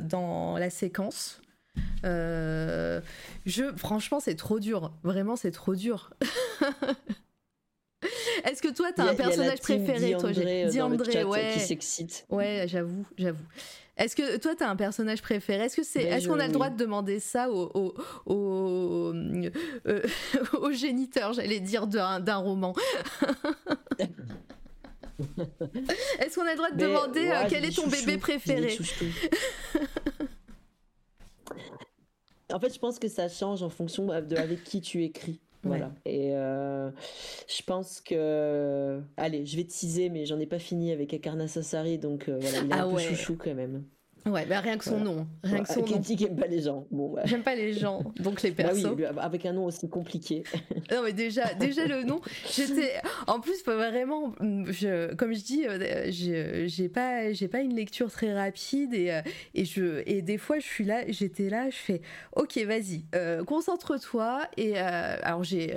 dans 0.00 0.56
la 0.58 0.70
séquence. 0.70 1.40
je, 2.02 3.76
franchement, 3.76 4.20
c'est 4.20 4.36
trop 4.36 4.58
dur. 4.58 4.92
Vraiment, 5.02 5.36
c'est 5.36 5.50
trop 5.50 5.74
dur. 5.74 6.10
Est-ce 8.44 8.62
que 8.62 8.72
toi, 8.72 8.92
tu 8.92 9.00
as 9.00 9.06
un 9.06 9.14
personnage 9.14 9.60
préféré, 9.60 10.12
toi? 10.18 10.30
André, 10.30 11.24
ouais. 11.24 11.50
qui 11.54 11.60
s'excite. 11.60 12.26
Ouais, 12.30 12.66
j'avoue, 12.68 13.04
j'avoue. 13.18 13.44
Est-ce 13.96 14.14
que 14.14 14.36
toi, 14.36 14.54
tu 14.54 14.62
as 14.62 14.68
un 14.68 14.76
personnage 14.76 15.22
préféré? 15.22 15.64
Est-ce 15.64 15.76
que 15.76 15.82
c'est, 15.82 16.04
ben, 16.04 16.12
est-ce 16.14 16.28
qu'on 16.28 16.38
a 16.38 16.46
le 16.46 16.52
droit 16.52 16.68
de 16.68 16.76
demander 16.76 17.18
ça 17.18 17.50
au, 17.50 17.70
au, 17.74 17.94
au, 18.26 19.14
euh, 19.14 20.02
géniteur, 20.72 21.32
j'allais 21.32 21.60
dire, 21.60 21.86
d'un, 21.86 22.36
roman? 22.36 22.74
Est-ce 26.18 26.34
qu'on 26.34 26.44
a 26.46 26.50
le 26.50 26.56
droit 26.56 26.70
de 26.70 26.76
demander 26.76 27.30
euh, 27.30 27.46
quel 27.48 27.64
est 27.64 27.74
ton 27.74 27.86
bébé 27.86 28.18
préféré? 28.18 28.76
En 32.52 32.60
fait, 32.60 32.72
je 32.72 32.78
pense 32.78 33.00
que 33.00 33.08
ça 33.08 33.28
change 33.28 33.64
en 33.64 33.68
fonction 33.68 34.06
de 34.06 34.36
avec 34.36 34.62
qui 34.62 34.80
tu 34.80 35.02
écris. 35.02 35.40
Voilà. 35.66 35.92
Et 36.04 36.34
euh, 36.34 36.90
je 37.48 37.62
pense 37.62 38.00
que. 38.00 39.00
Allez, 39.16 39.46
je 39.46 39.56
vais 39.56 39.64
teaser, 39.64 40.08
mais 40.08 40.26
j'en 40.26 40.38
ai 40.38 40.46
pas 40.46 40.58
fini 40.58 40.92
avec 40.92 41.12
Akarna 41.14 41.48
Sassari, 41.48 41.98
donc 41.98 42.28
euh, 42.28 42.38
voilà, 42.40 42.58
il 42.58 42.70
est 42.70 42.72
ah 42.72 42.84
un 42.84 42.90
peu 42.90 42.98
chouchou 42.98 43.36
quand 43.36 43.54
même. 43.54 43.84
Ouais, 44.26 44.44
bah 44.44 44.58
rien 44.58 44.76
que 44.76 44.84
son 44.84 44.98
nom. 44.98 45.26
Rien 45.44 45.62
que 45.62 45.72
son 45.72 45.80
nom. 45.80 46.00
qui 46.00 46.24
aime 46.24 46.36
pas 46.36 46.48
les 46.48 46.60
gens. 46.60 46.86
Bon, 46.90 47.14
J'aime 47.24 47.42
pas 47.42 47.54
les 47.54 47.72
gens, 47.72 48.02
donc 48.18 48.42
les 48.42 48.50
persos. 48.50 48.82
Bah 48.82 48.92
oui, 48.96 49.04
avec 49.18 49.46
un 49.46 49.52
nom 49.52 49.66
aussi 49.66 49.88
compliqué. 49.88 50.42
non, 50.90 51.02
mais 51.04 51.12
déjà, 51.12 51.54
déjà 51.54 51.86
le 51.86 52.02
nom, 52.02 52.20
j'étais. 52.52 52.94
En 53.28 53.38
plus, 53.38 53.62
vraiment, 53.64 54.34
je, 54.40 55.14
comme 55.14 55.32
je 55.32 55.44
dis, 55.44 55.64
euh, 55.66 56.66
j'ai 56.66 56.88
pas, 56.88 57.32
j'ai 57.32 57.46
pas 57.46 57.60
une 57.60 57.76
lecture 57.76 58.10
très 58.10 58.34
rapide 58.34 58.94
et, 58.94 59.12
euh, 59.12 59.20
et, 59.54 59.64
je, 59.64 60.02
et 60.06 60.22
des 60.22 60.38
fois, 60.38 60.58
je 60.58 60.66
suis 60.66 60.84
là, 60.84 61.02
j'étais 61.08 61.48
là, 61.48 61.70
je 61.70 61.76
fais, 61.76 62.00
ok, 62.34 62.58
vas-y, 62.66 63.04
euh, 63.14 63.44
concentre-toi. 63.44 64.42
Et 64.56 64.76
alors, 64.76 65.44
j'ai, 65.44 65.76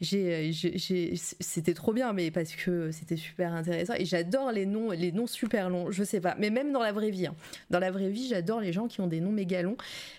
j'ai, 0.00 1.14
c'était 1.40 1.74
trop 1.74 1.92
bien, 1.92 2.14
mais 2.14 2.30
parce 2.30 2.54
que 2.54 2.90
c'était 2.90 3.16
super 3.16 3.52
intéressant. 3.52 3.94
Et 3.98 4.06
j'adore 4.06 4.50
les 4.50 4.64
noms, 4.64 4.92
les 4.92 5.12
noms 5.12 5.26
super 5.26 5.68
longs, 5.68 5.90
je 5.90 6.04
sais 6.04 6.20
pas, 6.20 6.34
mais 6.38 6.48
même 6.48 6.72
dans 6.72 6.82
la 6.82 6.92
vraie 6.92 7.10
vie. 7.10 7.26
Hein. 7.26 7.34
Dans 7.68 7.81
la 7.82 7.90
vraie 7.90 8.08
vie, 8.08 8.28
j'adore 8.28 8.60
les 8.60 8.72
gens 8.72 8.88
qui 8.88 9.00
ont 9.00 9.06
des 9.06 9.20
noms 9.20 9.32
mégalons, 9.32 9.76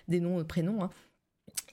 des 0.07 0.19
noms 0.19 0.39
euh, 0.39 0.43
prénoms. 0.43 0.83
Hein. 0.83 0.89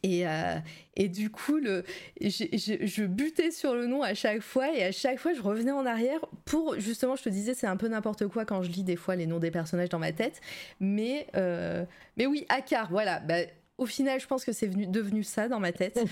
Et, 0.02 0.26
euh, 0.26 0.56
et, 0.96 1.08
du 1.08 1.30
coup, 1.30 1.58
le, 1.58 1.84
je, 2.20 3.04
butais 3.04 3.50
sur 3.50 3.74
le 3.74 3.86
nom 3.86 4.02
à 4.02 4.14
chaque 4.14 4.40
fois 4.40 4.74
et 4.74 4.82
à 4.82 4.92
chaque 4.92 5.18
fois, 5.18 5.34
je 5.34 5.42
revenais 5.42 5.72
en 5.72 5.84
arrière 5.84 6.20
pour, 6.46 6.78
justement, 6.78 7.16
je 7.16 7.22
te 7.22 7.28
disais, 7.28 7.52
c'est 7.52 7.66
un 7.66 7.76
peu 7.76 7.88
n'importe 7.88 8.26
quoi 8.28 8.46
quand 8.46 8.62
je 8.62 8.70
lis 8.70 8.82
des 8.82 8.96
fois 8.96 9.14
les 9.14 9.26
noms 9.26 9.38
des 9.38 9.50
personnages 9.50 9.90
dans 9.90 9.98
ma 9.98 10.12
tête. 10.12 10.40
Mais, 10.80 11.26
euh, 11.36 11.84
mais 12.16 12.24
oui, 12.24 12.46
Akar, 12.48 12.90
voilà. 12.90 13.20
Bah, 13.20 13.40
au 13.80 13.86
final, 13.86 14.20
je 14.20 14.26
pense 14.26 14.44
que 14.44 14.52
c'est 14.52 14.68
devenu 14.68 15.24
ça 15.24 15.48
dans 15.48 15.58
ma 15.58 15.72
tête. 15.72 15.98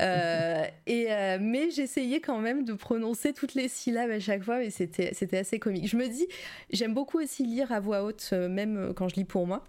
Euh, 0.00 0.64
et, 0.86 1.12
euh, 1.12 1.38
mais 1.40 1.70
j'essayais 1.70 2.20
quand 2.20 2.38
même 2.38 2.64
de 2.64 2.72
prononcer 2.72 3.32
toutes 3.32 3.54
les 3.54 3.68
syllabes 3.68 4.10
à 4.10 4.18
chaque 4.18 4.42
fois, 4.42 4.62
et 4.62 4.70
c'était, 4.70 5.36
assez 5.36 5.58
comique. 5.58 5.86
Je 5.88 5.96
me 5.96 6.08
dis, 6.08 6.26
j'aime 6.70 6.94
beaucoup 6.94 7.20
aussi 7.20 7.44
lire 7.44 7.70
à 7.70 7.80
voix 7.80 8.02
haute, 8.02 8.30
euh, 8.32 8.48
même 8.48 8.92
quand 8.94 9.08
je 9.08 9.14
lis 9.14 9.24
pour 9.24 9.46
moi. 9.46 9.62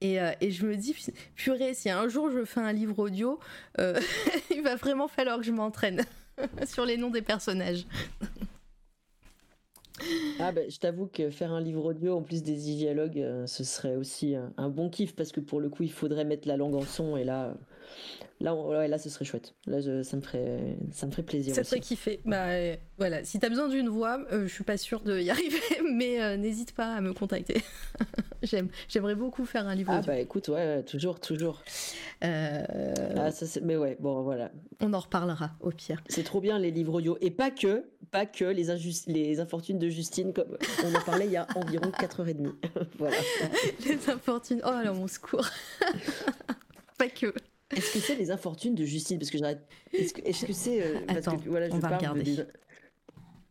Et, 0.00 0.16
et, 0.40 0.50
je 0.50 0.66
me 0.66 0.76
dis, 0.76 0.94
purée, 1.34 1.74
si 1.74 1.90
un 1.90 2.08
jour 2.08 2.30
je 2.30 2.44
fais 2.44 2.60
un 2.60 2.72
livre 2.72 2.98
audio, 2.98 3.38
il 3.78 4.62
va 4.62 4.76
vraiment 4.76 5.08
falloir 5.08 5.38
que 5.38 5.44
je 5.44 5.52
m'entraîne 5.52 6.04
sur 6.66 6.86
les 6.86 6.96
noms 6.96 7.10
des 7.10 7.22
personnages. 7.22 7.84
Ah 10.38 10.52
ben, 10.52 10.70
je 10.70 10.78
t'avoue 10.78 11.06
que 11.06 11.30
faire 11.30 11.52
un 11.52 11.60
livre 11.60 11.84
audio 11.84 12.16
en 12.16 12.22
plus 12.22 12.42
des 12.42 12.54
dialogues, 12.54 13.18
euh, 13.18 13.46
ce 13.46 13.64
serait 13.64 13.96
aussi 13.96 14.34
un, 14.34 14.68
bon 14.68 14.90
kiff 14.90 15.14
parce 15.14 15.32
que 15.32 15.40
pour 15.40 15.60
le 15.60 15.68
coup, 15.68 15.82
il 15.82 15.92
faudrait 15.92 16.24
mettre 16.24 16.46
la 16.46 16.56
langue 16.56 16.74
en 16.74 16.82
son 16.82 17.16
et 17.16 17.24
là, 17.24 17.54
Là, 18.40 18.54
là, 18.86 18.98
ce 18.98 19.08
serait 19.08 19.24
chouette. 19.24 19.54
Là, 19.66 19.80
ça 20.02 20.16
me 20.16 20.20
ferait, 20.20 20.76
ça 20.92 21.06
me 21.06 21.10
ferait 21.10 21.22
plaisir. 21.22 21.54
Ça 21.54 21.62
te 21.62 21.68
ferait 21.68 21.80
kiffer. 21.80 22.20
Bah, 22.26 22.48
euh, 22.48 22.76
voilà. 22.98 23.24
Si 23.24 23.38
t'as 23.38 23.48
besoin 23.48 23.68
d'une 23.68 23.88
voix, 23.88 24.20
euh, 24.30 24.46
je 24.46 24.52
suis 24.52 24.64
pas 24.64 24.76
sûre 24.76 25.00
d'y 25.00 25.30
arriver, 25.30 25.56
mais 25.90 26.22
euh, 26.22 26.36
n'hésite 26.36 26.72
pas 26.74 26.94
à 26.96 27.00
me 27.00 27.14
contacter. 27.14 27.62
J'aime, 28.42 28.68
j'aimerais 28.88 29.14
beaucoup 29.14 29.46
faire 29.46 29.66
un 29.66 29.74
livre. 29.74 29.92
Ah 29.94 30.02
bah 30.02 30.18
écoute, 30.18 30.48
ouais, 30.48 30.82
toujours, 30.82 31.18
toujours. 31.18 31.62
Ah, 32.20 32.66
mais 33.62 33.76
ouais, 33.76 33.96
bon, 33.98 34.22
voilà. 34.22 34.52
On 34.80 34.92
en 34.92 35.00
reparlera 35.00 35.52
au 35.60 35.70
pire. 35.70 36.02
C'est 36.08 36.22
trop 36.22 36.40
bien 36.42 36.58
les 36.58 36.70
livres 36.70 36.94
audio 36.94 37.16
et 37.22 37.30
pas 37.30 37.50
que, 37.50 37.86
pas 38.10 38.26
que 38.26 38.44
les, 38.44 38.66
les 39.06 39.40
infortunes 39.40 39.78
de 39.78 39.88
Justine, 39.88 40.34
comme 40.34 40.58
on 40.84 40.94
en 40.94 41.00
parlait 41.00 41.24
il 41.24 41.32
y 41.32 41.36
a 41.38 41.46
environ 41.56 41.90
4h30. 41.98 42.52
voilà. 42.98 43.16
Les 43.86 44.10
infortunes. 44.10 44.60
Oh 44.64 44.70
là, 44.70 44.92
mon 44.92 45.08
secours. 45.08 45.48
pas 46.98 47.08
que. 47.08 47.32
Est-ce 47.74 47.94
que 47.94 47.98
c'est 47.98 48.16
les 48.16 48.30
infortunes 48.30 48.74
de 48.74 48.84
Justine? 48.84 49.18
Parce 49.18 49.30
que 49.30 49.38
j'arrête. 49.38 49.66
Est-ce 49.92 50.46
que 50.46 50.52
c'est. 50.52 50.82
Euh, 50.82 51.00
Attends, 51.08 51.36
voilà, 51.46 51.68
je 51.68 51.74
on 51.74 51.78
va 51.78 51.96
regarder. 51.96 52.36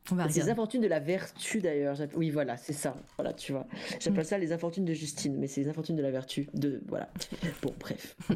C'est 0.07 0.43
les 0.43 0.49
infortunes 0.49 0.81
de 0.81 0.87
la 0.87 0.99
vertu 0.99 1.61
d'ailleurs. 1.61 1.97
Oui, 2.15 2.29
voilà, 2.29 2.57
c'est 2.57 2.73
ça. 2.73 2.95
Voilà, 3.17 3.33
tu 3.33 3.51
vois. 3.51 3.65
J'appelle 3.99 4.21
mm. 4.21 4.25
ça 4.25 4.37
les 4.37 4.51
infortunes 4.51 4.85
de 4.85 4.93
Justine, 4.93 5.35
mais 5.37 5.47
c'est 5.47 5.61
les 5.61 5.67
infortunes 5.67 5.95
de 5.95 6.03
la 6.03 6.11
vertu. 6.11 6.47
De 6.53 6.81
voilà. 6.87 7.09
Bon, 7.61 7.73
bref. 7.79 8.15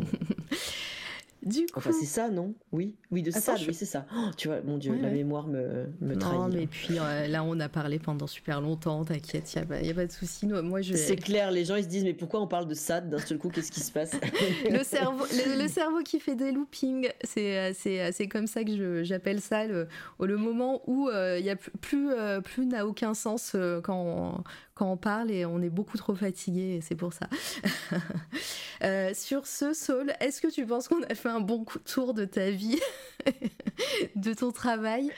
Du 1.43 1.65
coup... 1.67 1.73
Enfin, 1.75 1.91
c'est 1.91 2.05
ça, 2.05 2.29
non? 2.29 2.53
Oui, 2.71 2.95
oui, 3.11 3.21
de 3.21 3.31
ça, 3.31 3.55
oui, 3.55 3.73
c'est 3.73 3.85
ça. 3.85 4.05
Oh, 4.15 4.29
tu 4.35 4.47
vois, 4.47 4.61
mon 4.61 4.77
Dieu, 4.77 4.97
la 5.01 5.09
mémoire 5.09 5.47
me, 5.47 5.87
me 6.01 6.15
trahit. 6.17 6.37
Non, 6.37 6.49
mais 6.49 6.67
puis 6.67 6.95
là, 6.95 7.43
on 7.43 7.59
a 7.59 7.69
parlé 7.69 7.99
pendant 7.99 8.27
super 8.27 8.61
longtemps, 8.61 9.05
t'inquiète, 9.05 9.53
il 9.55 9.81
n'y 9.81 9.89
a, 9.89 9.93
pas 9.93 10.05
de 10.05 10.11
souci. 10.11 10.45
Moi, 10.47 10.81
je... 10.81 10.93
C'est 10.95 11.15
clair, 11.15 11.51
les 11.51 11.65
gens, 11.65 11.75
ils 11.75 11.83
se 11.83 11.89
disent, 11.89 12.03
mais 12.03 12.13
pourquoi 12.13 12.41
on 12.41 12.47
parle 12.47 12.67
de 12.67 12.73
ça 12.73 13.01
d'un 13.01 13.19
seul 13.19 13.37
coup 13.37 13.49
Qu'est-ce 13.49 13.71
qui 13.71 13.79
se 13.79 13.91
passe? 13.91 14.11
Le, 14.69 14.83
cerveau, 14.83 15.25
le, 15.57 15.67
cerveau 15.67 15.99
qui 16.03 16.19
fait 16.19 16.35
des 16.35 16.51
loopings, 16.51 17.09
c'est 17.23 18.27
comme 18.29 18.47
ça 18.47 18.63
que 18.63 19.03
j'appelle 19.03 19.41
ça, 19.41 19.65
le, 19.65 19.87
le, 20.19 20.37
moment 20.37 20.81
où 20.87 21.09
il 21.09 21.43
y 21.43 21.49
a 21.49 21.55
plus, 21.55 22.09
plus 22.43 22.65
n'a 22.65 22.85
aucun 22.85 23.13
sens 23.13 23.55
quand 23.83 24.43
quand 24.79 24.89
on 24.89 24.97
parle 24.97 25.29
et 25.29 25.45
on 25.45 25.61
est 25.61 25.69
beaucoup 25.69 25.97
trop 25.97 26.15
fatigué 26.15 26.79
c'est 26.81 26.95
pour 26.95 27.13
ça. 27.13 27.27
Euh, 28.81 29.11
sur 29.13 29.45
ce, 29.45 29.73
Saul, 29.73 30.13
est-ce 30.21 30.39
que 30.39 30.47
tu 30.47 30.65
penses 30.65 30.87
qu'on 30.87 31.03
a 31.03 31.13
fait 31.13 31.27
un 31.27 31.41
bon 31.41 31.65
tour 31.83 32.13
de 32.13 32.23
ta 32.23 32.49
vie, 32.49 32.79
de 34.15 34.33
ton 34.33 34.53
travail? 34.53 35.11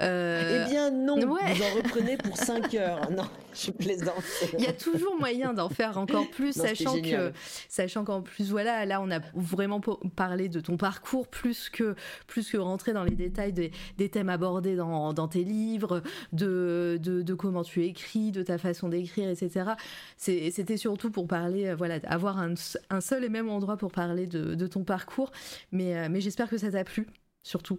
Euh, 0.00 0.64
Eh 0.64 0.70
bien 0.70 0.92
non, 0.92 1.18
vous 1.18 1.34
en 1.34 1.74
reprenez 1.74 2.18
pour 2.18 2.36
5 2.36 2.72
heures. 2.74 3.10
Non, 3.10 3.28
je 3.52 3.72
plaisante. 3.72 4.22
Il 4.56 4.64
y 4.64 4.68
a 4.68 4.72
toujours 4.72 5.18
moyen 5.18 5.52
d'en 5.52 5.68
faire 5.68 5.98
encore 5.98 6.30
plus, 6.30 6.52
sachant 6.52 7.02
que, 7.02 7.32
sachant 7.68 8.04
qu'en 8.04 8.22
plus, 8.22 8.52
voilà, 8.52 8.86
là 8.86 9.00
on 9.02 9.10
a 9.10 9.18
vraiment 9.34 9.80
parlé 10.14 10.48
de 10.48 10.60
ton 10.60 10.76
parcours 10.76 11.26
plus 11.26 11.68
que, 11.68 11.96
plus 12.28 12.48
que 12.48 12.58
rentrer 12.58 12.92
dans 12.92 13.02
les 13.02 13.16
détails 13.16 13.52
des, 13.52 13.72
des 13.98 14.08
thèmes 14.08 14.28
abordés 14.28 14.76
dans, 14.76 15.12
dans 15.12 15.26
tes 15.26 15.42
livres, 15.42 16.00
de, 16.32 16.96
de, 17.02 17.22
de, 17.22 17.34
comment 17.34 17.64
tu 17.64 17.84
écris, 17.84 18.30
de 18.30 18.44
ta 18.44 18.56
façon 18.56 18.88
d'écrire 18.88 18.99
écrire, 19.00 19.28
etc. 19.28 19.70
C'était 20.16 20.76
surtout 20.76 21.10
pour 21.10 21.26
parler, 21.26 21.68
euh, 21.68 21.76
voilà, 21.76 22.00
avoir 22.04 22.38
un, 22.38 22.54
seul 23.00 23.24
et 23.24 23.28
même 23.28 23.48
endroit 23.48 23.76
pour 23.76 23.92
parler 23.92 24.26
de, 24.26 24.66
ton 24.66 24.84
parcours. 24.84 25.30
Mais, 25.72 25.96
euh, 25.96 26.08
mais 26.10 26.20
j'espère 26.20 26.48
que 26.48 26.58
ça 26.58 26.70
t'a 26.70 26.84
plu, 26.84 27.06
surtout. 27.42 27.78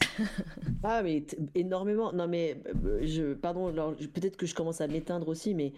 ah 0.82 1.02
mais 1.02 1.24
énormément. 1.54 2.12
Non 2.12 2.26
mais 2.26 2.62
euh, 2.84 3.00
je 3.02 3.34
pardon, 3.34 3.72
peut-être 4.14 4.36
que 4.38 4.46
je 4.46 4.54
commence 4.54 4.80
à 4.80 4.86
m'éteindre 4.86 5.28
aussi, 5.28 5.54
mais 5.54 5.72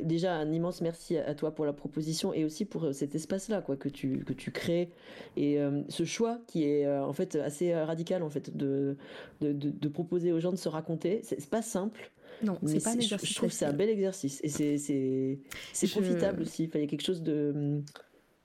déjà 0.00 0.34
un 0.34 0.52
immense 0.52 0.82
merci 0.82 1.16
à, 1.16 1.34
toi 1.34 1.54
pour 1.54 1.64
la 1.64 1.72
proposition 1.72 2.34
et 2.34 2.44
aussi 2.44 2.66
pour 2.66 2.92
cet 2.92 3.14
espace-là 3.14 3.62
quoi 3.62 3.76
que 3.76 3.88
tu 3.88 4.22
que 4.24 4.34
tu 4.34 4.50
crées 4.50 4.90
et 5.36 5.58
ce 5.88 6.04
choix 6.04 6.40
qui 6.46 6.64
est 6.64 6.86
en 6.86 7.12
fait 7.14 7.36
assez 7.36 7.74
radical 7.74 8.22
en 8.22 8.30
fait 8.30 8.54
de 8.54 8.96
de, 9.40 9.52
de 9.52 9.88
proposer 9.88 10.30
aux 10.32 10.40
gens 10.40 10.52
de 10.52 10.56
se 10.56 10.68
raconter. 10.68 11.20
C'est 11.22 11.48
pas 11.48 11.62
simple. 11.62 12.12
Non, 12.42 12.58
c'est 12.66 12.82
pas 12.82 12.90
un 12.90 12.94
exercice. 12.94 13.28
Je 13.30 13.34
trouve 13.34 13.48
que 13.50 13.54
c'est 13.54 13.64
un 13.64 13.72
bel 13.72 13.88
exercice 13.88 14.40
et 14.42 14.48
c'est 14.48 15.88
profitable 15.88 16.42
aussi. 16.42 16.70
Il 16.74 16.80
y 16.80 16.84
a 16.84 16.86
quelque 16.86 17.04
chose 17.04 17.22
de 17.22 17.82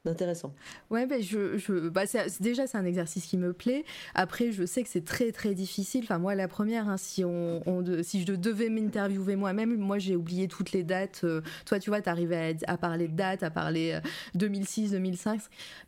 intéressant. 0.06 0.54
Ouais, 0.90 1.06
ben 1.06 1.22
je, 1.22 1.58
je 1.58 1.90
bah 1.90 2.04
déjà 2.40 2.68
c'est 2.68 2.78
un 2.78 2.86
exercice 2.86 3.26
qui 3.26 3.38
me 3.38 3.52
plaît. 3.52 3.84
Après, 4.16 4.52
je 4.52 4.66
sais 4.66 4.82
que 4.82 4.90
c'est 4.90 5.04
très 5.04 5.34
très 5.34 5.54
difficile. 5.54 6.06
Enfin 6.06 6.20
moi, 6.20 6.36
la 6.36 6.48
première, 6.48 6.88
hein, 6.88 6.96
si 6.96 7.26
on, 7.26 7.62
si 8.02 8.22
je 8.22 8.34
devais 8.34 8.70
m'interviewer 8.70 9.36
moi-même, 9.36 9.76
moi, 9.78 10.00
j'ai 10.00 10.16
oublié 10.16 10.48
toutes 10.48 10.72
les 10.72 10.84
dates. 10.84 11.22
Euh, 11.26 11.42
toi, 11.66 11.80
tu 11.80 11.90
vois, 11.90 12.02
t'arrivais 12.02 12.56
à, 12.66 12.74
à 12.74 12.78
parler 12.78 13.10
de 13.10 13.16
dates, 13.16 13.44
à 13.44 13.50
parler 13.50 14.00
2006, 14.36 14.94
euh, 14.94 14.98
2005. 14.98 15.42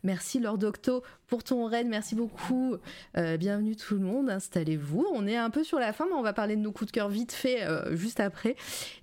Merci 0.04 0.40
Lord 0.40 0.62
Octo 0.62 1.02
pour 1.26 1.42
ton 1.42 1.64
raid. 1.64 1.86
Merci 1.86 2.14
beaucoup. 2.14 2.76
Euh, 3.16 3.38
bienvenue 3.38 3.76
tout 3.76 3.94
le 3.94 4.00
monde. 4.00 4.28
Installez-vous. 4.28 5.06
On 5.14 5.26
est 5.26 5.36
un 5.36 5.48
peu 5.48 5.64
sur 5.64 5.78
la 5.78 5.94
fin, 5.94 6.04
mais 6.04 6.14
on 6.14 6.22
va 6.22 6.34
parler 6.34 6.56
de 6.56 6.60
nos 6.60 6.72
coups 6.72 6.88
de 6.88 6.92
cœur 6.92 7.08
vite 7.08 7.32
fait 7.32 7.66
juste 7.92 8.20
après. 8.20 8.56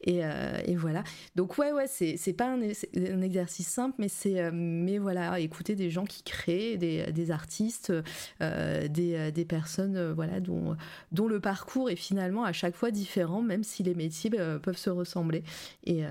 Et, 0.04 0.22
et, 0.66 0.76
voilà. 0.76 1.04
Donc 1.36 1.58
ouais, 1.58 1.72
ouais, 1.72 1.88
c'est 1.88 2.34
pas 2.34 2.46
un, 2.46 2.62
un, 2.62 3.22
exercice 3.22 3.68
simple, 3.68 3.96
mais 3.98 4.10
c'est 4.10 4.52
mais 4.52 4.99
voilà, 5.00 5.40
écouter 5.40 5.76
des 5.76 5.90
gens 5.90 6.06
qui 6.06 6.24
créent, 6.24 6.78
des, 6.78 7.32
artistes, 7.32 7.94
euh, 8.42 8.88
des, 8.88 9.32
des, 9.32 9.46
personnes 9.46 9.98
euh, 9.98 10.14
voilà, 10.14 10.40
dont, 10.40 10.76
dont 11.12 11.28
le 11.28 11.40
parcours 11.40 11.90
est 11.90 11.96
finalement 11.96 12.44
à 12.44 12.54
chaque 12.54 12.76
fois 12.76 12.92
différent, 12.92 13.42
même 13.42 13.64
si 13.64 13.84
les 13.84 13.96
métiers 13.96 14.32
euh, 14.38 14.60
peuvent 14.60 14.78
se 14.78 14.90
ressembler. 14.90 15.44
Et, 15.86 16.04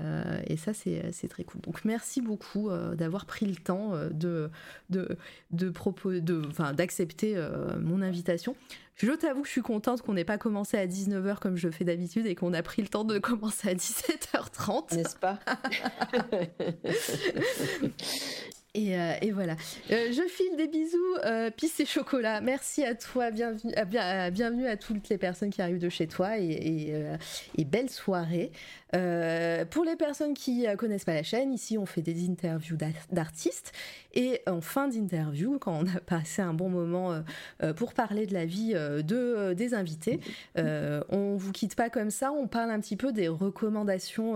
et 0.47 0.57
ça, 0.57 0.73
c'est 0.73 1.27
très 1.29 1.43
cool. 1.43 1.61
Donc 1.61 1.85
merci 1.85 2.21
beaucoup 2.21 2.69
d'avoir 2.95 3.25
pris 3.25 3.45
le 3.45 3.55
temps 3.55 3.93
de, 4.11 4.49
de, 4.89 5.17
de, 5.51 5.71
de, 6.19 6.71
d'accepter 6.73 7.41
mon 7.79 8.01
invitation. 8.01 8.55
Je 8.99 9.13
t'avoue 9.13 9.43
que 9.43 9.47
je 9.47 9.53
suis 9.53 9.61
contente 9.61 10.01
qu'on 10.01 10.13
n'ait 10.13 10.25
pas 10.25 10.37
commencé 10.37 10.77
à 10.77 10.85
19h 10.85 11.39
comme 11.39 11.55
je 11.55 11.69
fais 11.69 11.85
d'habitude 11.85 12.25
et 12.25 12.35
qu'on 12.35 12.53
a 12.53 12.61
pris 12.61 12.81
le 12.81 12.89
temps 12.89 13.05
de 13.05 13.17
commencer 13.17 13.69
à 13.69 13.73
17h30. 13.73 14.95
N'est-ce 14.95 15.15
pas? 15.15 15.39
Et, 18.75 18.95
euh, 18.95 19.13
et, 19.21 19.31
voilà. 19.31 19.55
Euh, 19.89 20.11
je 20.11 20.27
file 20.27 20.55
des 20.55 20.67
bisous, 20.67 21.15
euh, 21.25 21.49
et 21.79 21.85
chocolat. 21.85 22.39
Merci 22.39 22.83
à 22.83 22.93
toi, 22.93 23.31
bienvenue 23.31 23.73
à, 23.75 23.83
bien, 23.83 24.29
bienvenue 24.29 24.67
à 24.67 24.77
toutes 24.77 25.09
les 25.09 25.17
personnes 25.17 25.49
qui 25.49 25.61
arrivent 25.61 25.79
de 25.79 25.89
chez 25.89 26.05
toi 26.05 26.37
et, 26.37 26.89
euh, 26.91 27.17
et 27.57 27.65
belle 27.65 27.89
soirée. 27.89 28.51
Euh, 28.95 29.65
pour 29.65 29.85
les 29.85 29.95
personnes 29.95 30.33
qui 30.33 30.65
connaissent 30.77 31.05
pas 31.05 31.13
la 31.13 31.23
chaîne, 31.23 31.53
ici 31.53 31.77
on 31.77 31.85
fait 31.85 32.01
des 32.01 32.27
interviews 32.27 32.77
d'artistes. 33.11 33.71
Et 34.15 34.41
en 34.47 34.61
fin 34.61 34.87
d'interview, 34.87 35.59
quand 35.59 35.73
on 35.73 35.85
a 35.85 35.99
passé 36.05 36.41
un 36.41 36.53
bon 36.53 36.69
moment 36.69 37.11
euh, 37.11 37.21
euh, 37.61 37.73
pour 37.73 37.93
parler 37.93 38.25
de 38.25 38.33
la 38.33 38.45
vie 38.45 38.73
de, 38.73 39.53
des 39.53 39.73
invités, 39.73 40.19
on 40.55 41.35
vous 41.35 41.51
quitte 41.51 41.75
pas 41.75 41.89
comme 41.89 42.09
ça, 42.09 42.31
on 42.31 42.47
parle 42.47 42.71
un 42.71 42.79
petit 42.79 42.95
peu 42.95 43.11
des 43.11 43.27
recommandations 43.27 44.35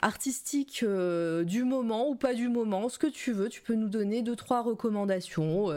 artistiques 0.00 0.84
du 0.84 1.64
moment 1.64 2.08
ou 2.08 2.14
pas 2.14 2.34
du 2.34 2.48
moment, 2.48 2.88
ce 2.88 2.98
que 2.98 3.06
tu 3.06 3.32
veux, 3.32 3.48
tu 3.48 3.60
peux 3.60 3.74
nous 3.74 3.88
donner 3.88 4.22
deux 4.22 4.36
trois 4.36 4.62
recommandations 4.62 5.68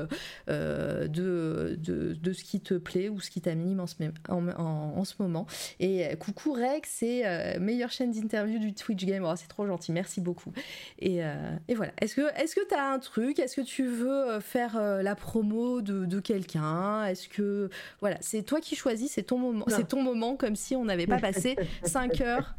de, 0.48 1.08
de, 1.08 1.78
de, 2.14 2.34
ce 2.34 2.44
qui 2.44 2.60
te 2.60 2.76
plaît 2.76 3.10
ou 3.10 3.20
ce 3.20 3.30
qui 3.30 3.42
t'anime 3.42 3.80
en, 3.80 3.86
en, 4.30 4.50
en, 4.98 5.04
ce 5.04 5.16
moment. 5.20 5.46
Et 5.80 6.16
coucou 6.20 6.54
Rex, 6.54 6.90
c'est 6.90 7.60
meilleure 7.60 7.92
chaîne 7.92 8.11
d'interview 8.12 8.60
du 8.60 8.74
Twitch 8.74 9.06
Game. 9.06 9.24
Oh, 9.26 9.34
c'est 9.36 9.48
trop 9.48 9.66
gentil, 9.66 9.92
merci 9.92 10.22
beaucoup. 10.22 10.52
Et, 11.00 11.24
euh, 11.24 11.34
et 11.68 11.76
voilà. 11.76 11.94
Est-ce 12.02 12.16
que 12.16 12.22
est-ce 12.40 12.56
que 12.56 12.68
tu 12.68 12.76
as 12.76 12.92
un 12.92 13.00
truc? 13.00 13.40
Est-ce 13.40 13.56
que 13.56 13.66
tu 13.66 13.86
veux 13.86 14.30
euh, 14.30 14.42
faire 14.42 14.78
euh, 14.78 15.02
la 15.02 15.16
promo 15.16 15.82
de, 15.82 16.06
de 16.06 16.20
quelqu'un? 16.20 17.06
Est-ce 17.06 17.30
que 17.30 17.70
voilà, 18.00 18.18
c'est 18.22 18.44
toi 18.44 18.60
qui 18.60 18.76
choisis, 18.76 19.12
c'est 19.12 19.24
ton 19.24 19.38
moment, 19.38 19.66
c'est 19.68 19.88
ton 19.88 20.04
moment 20.04 20.36
comme 20.36 20.56
si 20.56 20.76
on 20.76 20.86
n'avait 20.86 21.08
pas 21.08 21.20
passé 21.20 21.56
5 21.84 22.22
heures. 22.22 22.56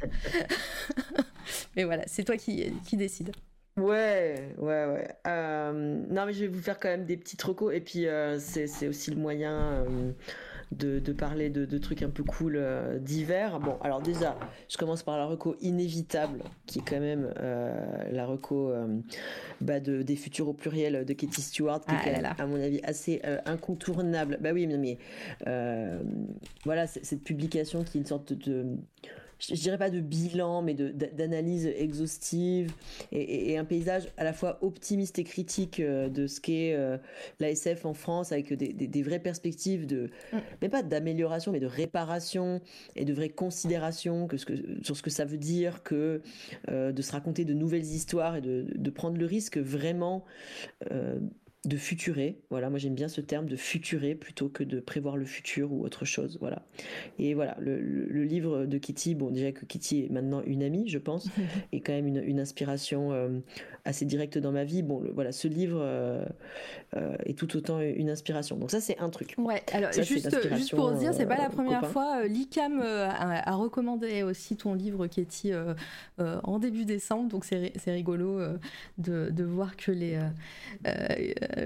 mais 1.75 1.83
voilà, 1.83 2.03
c'est 2.07 2.23
toi 2.23 2.37
qui, 2.37 2.73
qui 2.85 2.97
décide. 2.97 3.31
Ouais, 3.75 4.53
ouais, 4.59 4.85
ouais. 4.85 5.15
non, 5.25 6.25
mais 6.25 6.33
je 6.33 6.41
vais 6.41 6.47
vous 6.47 6.61
faire 6.61 6.79
quand 6.79 6.89
même 6.89 7.05
des 7.05 7.17
petits 7.17 7.37
recos 7.43 7.73
et 7.73 7.81
puis 7.81 8.05
c'est 8.39 8.87
aussi 8.87 9.11
le 9.11 9.17
moyen 9.17 9.83
de, 10.73 11.13
parler 11.13 11.49
de, 11.49 11.77
trucs 11.77 12.03
un 12.03 12.09
peu 12.09 12.23
cool 12.23 12.55
euh, 12.57 12.99
d'hiver. 12.99 13.59
Bon, 13.59 13.77
alors 13.81 14.01
déjà, 14.01 14.37
je 14.69 14.77
commence 14.77 15.03
par 15.03 15.17
la 15.17 15.25
reco 15.25 15.55
inévitable, 15.61 16.39
qui 16.65 16.79
est 16.79 16.81
quand 16.81 16.99
même 16.99 17.33
euh, 17.39 18.11
la 18.11 18.25
reco 18.25 18.69
euh, 18.69 18.99
bah, 19.61 19.79
de, 19.79 20.01
des 20.01 20.15
futurs 20.15 20.49
au 20.49 20.53
pluriel 20.53 21.05
de 21.05 21.13
Katie 21.13 21.41
Stewart, 21.41 21.81
qui 21.81 22.09
est, 22.09 22.21
ah 22.23 22.35
à 22.37 22.45
mon 22.45 22.61
avis, 22.61 22.81
assez 22.83 23.21
incontournable. 23.45 24.37
Bah 24.41 24.51
oui, 24.53 24.67
mais, 24.67 24.77
mais 24.77 24.97
voilà, 26.65 26.87
cette 26.87 27.23
publication 27.23 27.83
qui 27.83 27.97
est 27.97 28.01
une 28.01 28.07
sorte 28.07 28.33
de 28.33 28.65
je, 29.39 29.53
dirais 29.55 29.77
pas 29.77 29.89
de 29.89 29.99
bilan, 29.99 30.61
mais 30.61 30.73
d'analyse 30.73 31.67
exhaustive 31.67 32.71
et, 33.11 33.57
un 33.57 33.65
paysage 33.65 34.09
à 34.17 34.23
la 34.23 34.33
fois 34.33 34.57
optimiste 34.61 35.19
et 35.19 35.23
critique 35.23 35.79
euh, 35.79 36.09
de 36.09 36.27
ce 36.27 36.39
qu'est 36.39 36.73
euh, 36.73 36.97
l'ASF 37.39 37.85
en 37.85 37.93
France, 37.93 38.31
avec 38.31 38.53
des, 38.53 39.01
vraies 39.03 39.19
perspectives 39.19 39.85
de, 39.85 40.09
mm. 40.31 40.37
mais 40.61 40.69
pas 40.69 40.83
d'amélioration, 40.83 41.51
mais 41.51 41.59
de 41.59 41.67
réparation 41.67 42.61
et 42.95 43.05
de 43.05 43.13
vraies 43.13 43.29
considérations 43.29 44.27
que 44.27 44.37
ce 44.37 44.45
que, 44.45 44.53
sur 44.81 44.95
ce 44.95 45.01
que 45.01 45.09
ça 45.09 45.25
veut 45.25 45.37
dire 45.37 45.83
que 45.83 46.21
euh, 46.69 46.91
de 46.91 47.01
se 47.01 47.11
raconter 47.11 47.45
de 47.45 47.53
nouvelles 47.53 47.85
histoires 47.85 48.35
et 48.35 48.41
de, 48.41 48.65
de 48.73 48.89
prendre 48.89 49.17
le 49.17 49.25
risque 49.25 49.57
vraiment 49.57 50.25
de 51.65 51.77
futurer. 51.77 52.41
Voilà, 52.49 52.69
moi 52.69 52.77
j'aime 52.77 52.93
bien 52.93 53.07
ce 53.07 53.21
terme 53.21 53.45
de 53.45 53.55
futurer 53.55 54.15
plutôt 54.15 54.49
que 54.49 54.65
de 54.65 54.81
prévoir 54.81 55.15
le 55.15 55.25
futur 55.25 55.71
ou 55.71 55.85
autre 55.85 56.03
chose. 56.03 56.37
Voilà. 56.41 56.63
Et 57.19 57.33
voilà, 57.33 57.55
le, 57.59 58.23
livre 58.23 58.65
de 58.65 58.77
Kitty, 58.77 59.15
bon 59.15 59.31
déjà 59.31 59.51
que 59.53 59.65
Kitty 59.65 60.05
est 60.05 60.11
maintenant 60.11 60.41
une 60.45 60.61
amie, 60.61 60.89
je 60.89 60.97
pense, 60.97 61.29
est 61.71 61.79
quand 61.79 61.93
même 61.93 62.07
une, 62.07 62.39
inspiration 62.39 63.13
euh, 63.13 63.39
assez 63.85 64.03
directe 64.03 64.37
dans 64.37 64.51
ma 64.51 64.65
vie. 64.65 64.81
Bon, 64.81 65.03
voilà, 65.13 65.31
ce 65.31 65.47
livre 65.47 65.79
euh, 65.81 66.25
euh, 66.97 67.15
est 67.25 67.37
tout 67.37 67.55
autant 67.55 67.79
une 67.79 68.09
inspiration. 68.09 68.57
Donc 68.57 68.69
ça 68.69 68.81
c'est 68.81 68.99
un 68.99 69.09
truc. 69.09 69.35
Ouais. 69.37 69.63
Alors 69.71 69.93
juste, 69.93 70.29
juste 70.55 70.75
pour 70.75 70.91
dire, 70.91 71.13
c'est 71.13 71.25
pas 71.25 71.37
la 71.37 71.49
première 71.49 71.87
fois. 71.87 72.25
L'ICAM 72.25 72.81
a, 72.81 73.55
recommandé 73.55 74.23
aussi 74.23 74.57
ton 74.57 74.73
livre 74.73 75.07
Kitty 75.07 75.53
en 76.17 76.59
début 76.59 76.83
décembre, 76.83 77.29
donc 77.29 77.45
c'est 77.45 77.71
rigolo 77.87 78.41
de, 78.97 79.29
de, 79.29 79.43
voir 79.43 79.77
que 79.77 79.91
les 79.91 80.19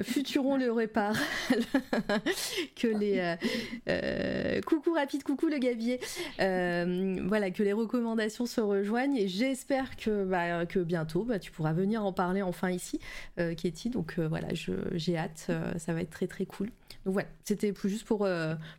futuron 0.04 0.58
le 0.58 0.72
répare, 0.72 1.16
que 2.76 2.88
les 2.88 4.62
coucou 4.66 4.94
rapide, 4.94 5.24
coucou 5.24 5.48
le 5.48 5.58
gabier, 5.58 6.00
voilà, 6.38 7.52
que 7.52 7.64
les 7.64 7.74
recommandations 7.74 8.46
se 8.46 8.62
rejoignent 8.62 9.18
et 9.18 9.28
j'espère 9.28 9.96
que, 9.98 10.24
bah, 10.26 10.66
que 10.66 10.80
bientôt 10.80 11.24
bah, 11.24 11.40
tu 11.40 11.52
pourras 11.52 11.74
venir 11.74 12.06
en 12.06 12.14
parler 12.14 12.42
enfin 12.42 12.72
ici, 12.72 13.00
Katie. 13.38 13.90
Donc 13.90 14.20
voilà, 14.20 14.48
j'ai 14.54 15.18
hâte, 15.18 15.52
ça 15.78 15.94
va 15.94 16.02
être 16.02 16.12
très 16.12 16.28
très 16.28 16.46
cool. 16.46 16.68
Donc 17.06 17.14
voilà, 17.14 17.28
c'était 17.44 17.72
plus 17.72 17.90
juste 17.90 18.06
pour, 18.06 18.28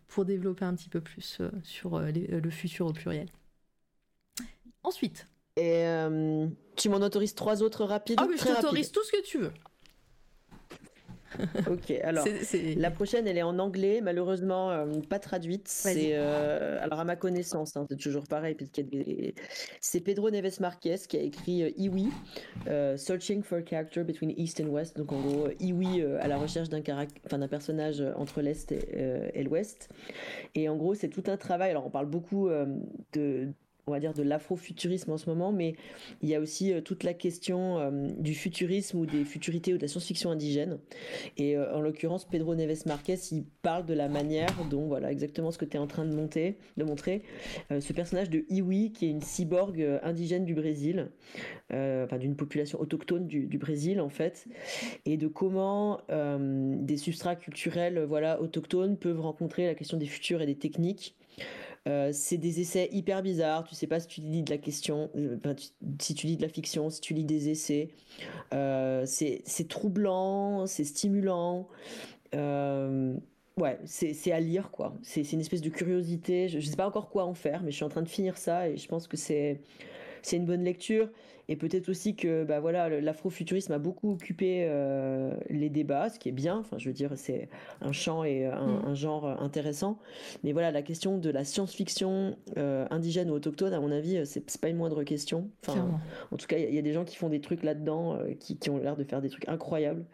pour 0.09 0.25
développer 0.25 0.65
un 0.65 0.75
petit 0.75 0.89
peu 0.89 1.01
plus 1.01 1.41
sur 1.63 2.01
le 2.01 2.51
futur 2.51 2.87
au 2.87 2.93
pluriel. 2.93 3.29
Ensuite. 4.83 5.27
Et 5.57 5.85
tu 6.77 6.89
m'en 6.89 6.99
autorises 6.99 7.35
trois 7.35 7.63
autres 7.63 7.85
rapides? 7.85 8.19
Ah, 8.21 8.27
mais 8.31 8.37
je 8.37 8.45
t'autorise 8.45 8.93
tout 8.93 9.03
ce 9.05 9.13
que 9.13 9.23
tu 9.23 9.39
veux. 9.39 9.53
ok, 11.71 11.91
alors 12.03 12.27
la 12.77 12.91
prochaine, 12.91 13.27
elle 13.27 13.39
est 13.39 13.43
en 13.43 13.59
anglais, 13.59 14.01
malheureusement 14.03 14.71
euh, 14.71 14.87
pas 15.09 15.19
traduite. 15.19 15.69
C'est 15.69 16.13
euh, 16.13 16.83
alors 16.83 17.01
à 17.01 17.05
ma 17.05 17.17
connaissance, 17.17 17.77
hein, 17.77 17.87
c'est 17.89 17.99
toujours 17.99 18.27
pareil. 18.27 18.57
C'est 19.81 20.01
Pedro 20.01 20.31
Neves 20.31 20.61
Marquez 20.61 20.97
qui 21.09 21.17
a 21.17 21.21
écrit 21.21 21.63
euh, 21.63 21.71
Iwi, 21.77 22.11
Searching 22.97 23.43
for 23.43 23.59
a 23.59 23.63
Character 23.63 24.05
Between 24.05 24.33
East 24.37 24.61
and 24.61 24.69
West. 24.69 24.97
Donc 24.97 25.13
en 25.13 25.21
gros, 25.21 25.49
Iwi 25.61 26.03
à 26.21 26.29
la 26.29 26.37
recherche 26.37 26.69
d'un 26.69 26.81
d'un 26.81 27.49
personnage 27.49 28.03
entre 28.17 28.41
l'est 28.41 28.73
et 28.73 29.43
l'ouest. 29.43 29.89
Et 30.55 30.69
en 30.69 30.77
gros, 30.77 30.95
c'est 30.95 31.09
tout 31.09 31.25
un 31.27 31.37
travail. 31.37 31.71
Alors 31.71 31.87
on 31.87 31.91
parle 31.91 32.07
beaucoup 32.07 32.49
de 33.13 33.49
on 33.89 33.93
va 33.93 34.01
dire 34.01 34.13
de 34.13 34.23
l'afrofuturisme 34.23 35.11
en 35.13 35.17
ce 35.17 35.29
moment, 35.29 35.51
mais 35.51 35.75
il 36.23 36.29
y 36.29 36.35
a 36.35 36.41
aussi 36.41 36.73
euh, 36.73 36.81
toute 36.81 37.05
la 37.05 37.15
question 37.15 37.79
euh, 37.79 38.09
du 38.19 38.35
futurisme 38.35 38.99
ou 38.99 39.07
des 39.07 39.25
futurités 39.25 39.73
ou 39.73 39.77
de 39.77 39.83
la 39.83 39.89
science-fiction 39.89 40.31
indigène. 40.31 40.79
Et 41.37 41.57
euh, 41.57 41.75
en 41.75 41.81
l'occurrence, 41.81 42.27
Pedro 42.27 42.55
Neves 42.55 42.87
Marquez, 42.87 43.19
il 43.33 43.45
parle 43.63 43.87
de 43.87 43.95
la 43.95 44.09
manière 44.09 44.55
dont, 44.71 44.87
voilà, 44.87 45.11
exactement 45.11 45.51
ce 45.51 45.59
que 45.59 45.65
tu 45.65 45.77
es 45.77 45.81
en 45.81 45.87
train 45.87 46.05
de, 46.05 46.15
monter, 46.15 46.59
de 46.77 46.85
montrer, 46.85 47.23
ce 47.71 47.93
personnage 47.93 48.31
de 48.31 48.45
Iwi, 48.49 48.93
qui 48.93 49.07
est 49.07 49.11
une 49.11 49.23
cyborg 49.23 49.85
indigène 50.03 50.45
du 50.45 50.55
Brésil, 50.55 51.11
enfin 51.71 52.19
d'une 52.19 52.37
population 52.37 52.81
autochtone 52.81 53.27
du, 53.27 53.47
du, 53.47 53.59
Brésil 53.59 54.01
en 54.01 54.09
fait, 54.09 54.47
et 55.05 55.17
de 55.17 55.27
comment 55.27 56.01
des 56.09 56.97
substrats 56.97 57.37
culturels 57.37 58.05
voilà, 58.05 58.41
autochtones 58.41 58.97
peuvent 58.97 59.21
rencontrer 59.21 59.67
la 59.67 59.75
question 59.75 59.97
des 59.97 60.07
futurs 60.07 60.43
et 60.43 60.47
des 60.47 60.57
techniques. 60.57 61.17
Euh, 61.87 62.11
c'est 62.13 62.39
des 62.39 62.61
essais 62.61 62.89
hyper 62.93 63.23
bizarres. 63.23 63.65
Tu 63.65 63.75
sais 63.75 63.87
pas 63.87 64.01
si 64.01 64.09
tu 64.09 64.21
lis 64.21 64.43
de 64.43 64.51
la 64.51 64.59
question, 64.59 65.11
euh, 65.17 65.37
si 66.01 66.15
tu 66.15 66.27
lis 66.27 66.37
de 66.37 66.43
la 66.43 66.49
fiction, 66.49 66.91
si 66.91 67.01
tu 67.01 67.15
lis 67.15 67.25
des 67.25 67.49
essais. 67.49 67.89
Euh, 68.53 69.05
c'est 69.07 69.69
troublant, 69.69 70.67
c'est 70.67 70.85
stimulant. 70.85 71.69
ouais, 72.33 73.79
c'est 73.85 74.33
à 74.33 74.41
lire 74.41 74.71
quoi. 74.71 74.95
C'est 75.03 75.33
une 75.33 75.41
espèce 75.41 75.63
de 75.63 75.71
curiosité. 75.71 76.49
Je, 76.49 76.61
je 76.61 76.67
sais 76.67 76.77
pas 76.77 76.87
encore 76.87 77.09
quoi 77.11 77.25
en 77.25 77.35
faire, 77.35 77.63
mais 77.63 77.71
je 77.71 77.77
suis 77.77 77.85
en 77.85 77.89
train 77.89 78.03
de 78.03 78.09
finir 78.09 78.37
ça 78.37 78.69
et 78.69 78.77
je 78.77 78.89
pense 78.89 79.07
que 79.09 79.17
c'est 79.17 79.61
c'est 80.23 80.37
une 80.37 80.47
bonne 80.47 80.65
lecture. 80.65 81.09
Et 81.51 81.57
peut-être 81.57 81.89
aussi 81.89 82.15
que 82.15 82.45
bah 82.45 82.61
voilà 82.61 83.01
l'afrofuturisme 83.01 83.73
a 83.73 83.79
beaucoup 83.79 84.13
occupé 84.13 84.67
euh, 84.69 85.35
les 85.49 85.71
débats 85.71 86.11
ce 86.11 86.19
qui 86.19 86.29
est 86.29 86.33
bien. 86.33 86.59
Enfin 86.59 86.77
je 86.77 86.87
veux 86.87 86.93
dire 86.93 87.13
c'est 87.17 87.49
un 87.81 87.93
champ 87.93 88.23
et 88.23 88.45
un, 88.45 88.91
mm. 88.91 88.95
genre 88.95 89.27
intéressant. 89.27 89.99
Mais 90.45 90.53
voilà 90.53 90.71
la 90.71 90.83
question 90.83 91.17
de 91.17 91.31
la 91.31 91.45
science-fiction 91.45 92.37
euh, 92.59 92.87
indigène 92.91 93.31
ou 93.31 93.35
autochtone 93.35 93.73
à 93.73 93.81
mon 93.81 93.91
avis 93.91 94.27
c'est 94.27 94.61
pas 94.61 94.69
une 94.69 94.77
moindre 94.77 95.03
question. 95.05 95.49
Enfin 95.67 96.01
en 96.31 96.37
tout 96.37 96.47
cas 96.47 96.59
il 96.59 96.75
y, 96.75 96.79
a 96.79 96.83
des 96.83 96.93
gens 96.93 97.07
qui 97.07 97.17
font 97.17 97.31
des 97.31 97.41
trucs 97.41 97.63
là-dedans 97.63 98.17
euh, 98.17 98.35
qui, 98.39 98.59
qui, 98.59 98.69
ont 98.69 98.77
l'air 98.77 98.97
de 98.97 99.05
faire 99.05 99.23
des 99.23 99.31
trucs 99.31 99.49
incroyables. 99.49 100.05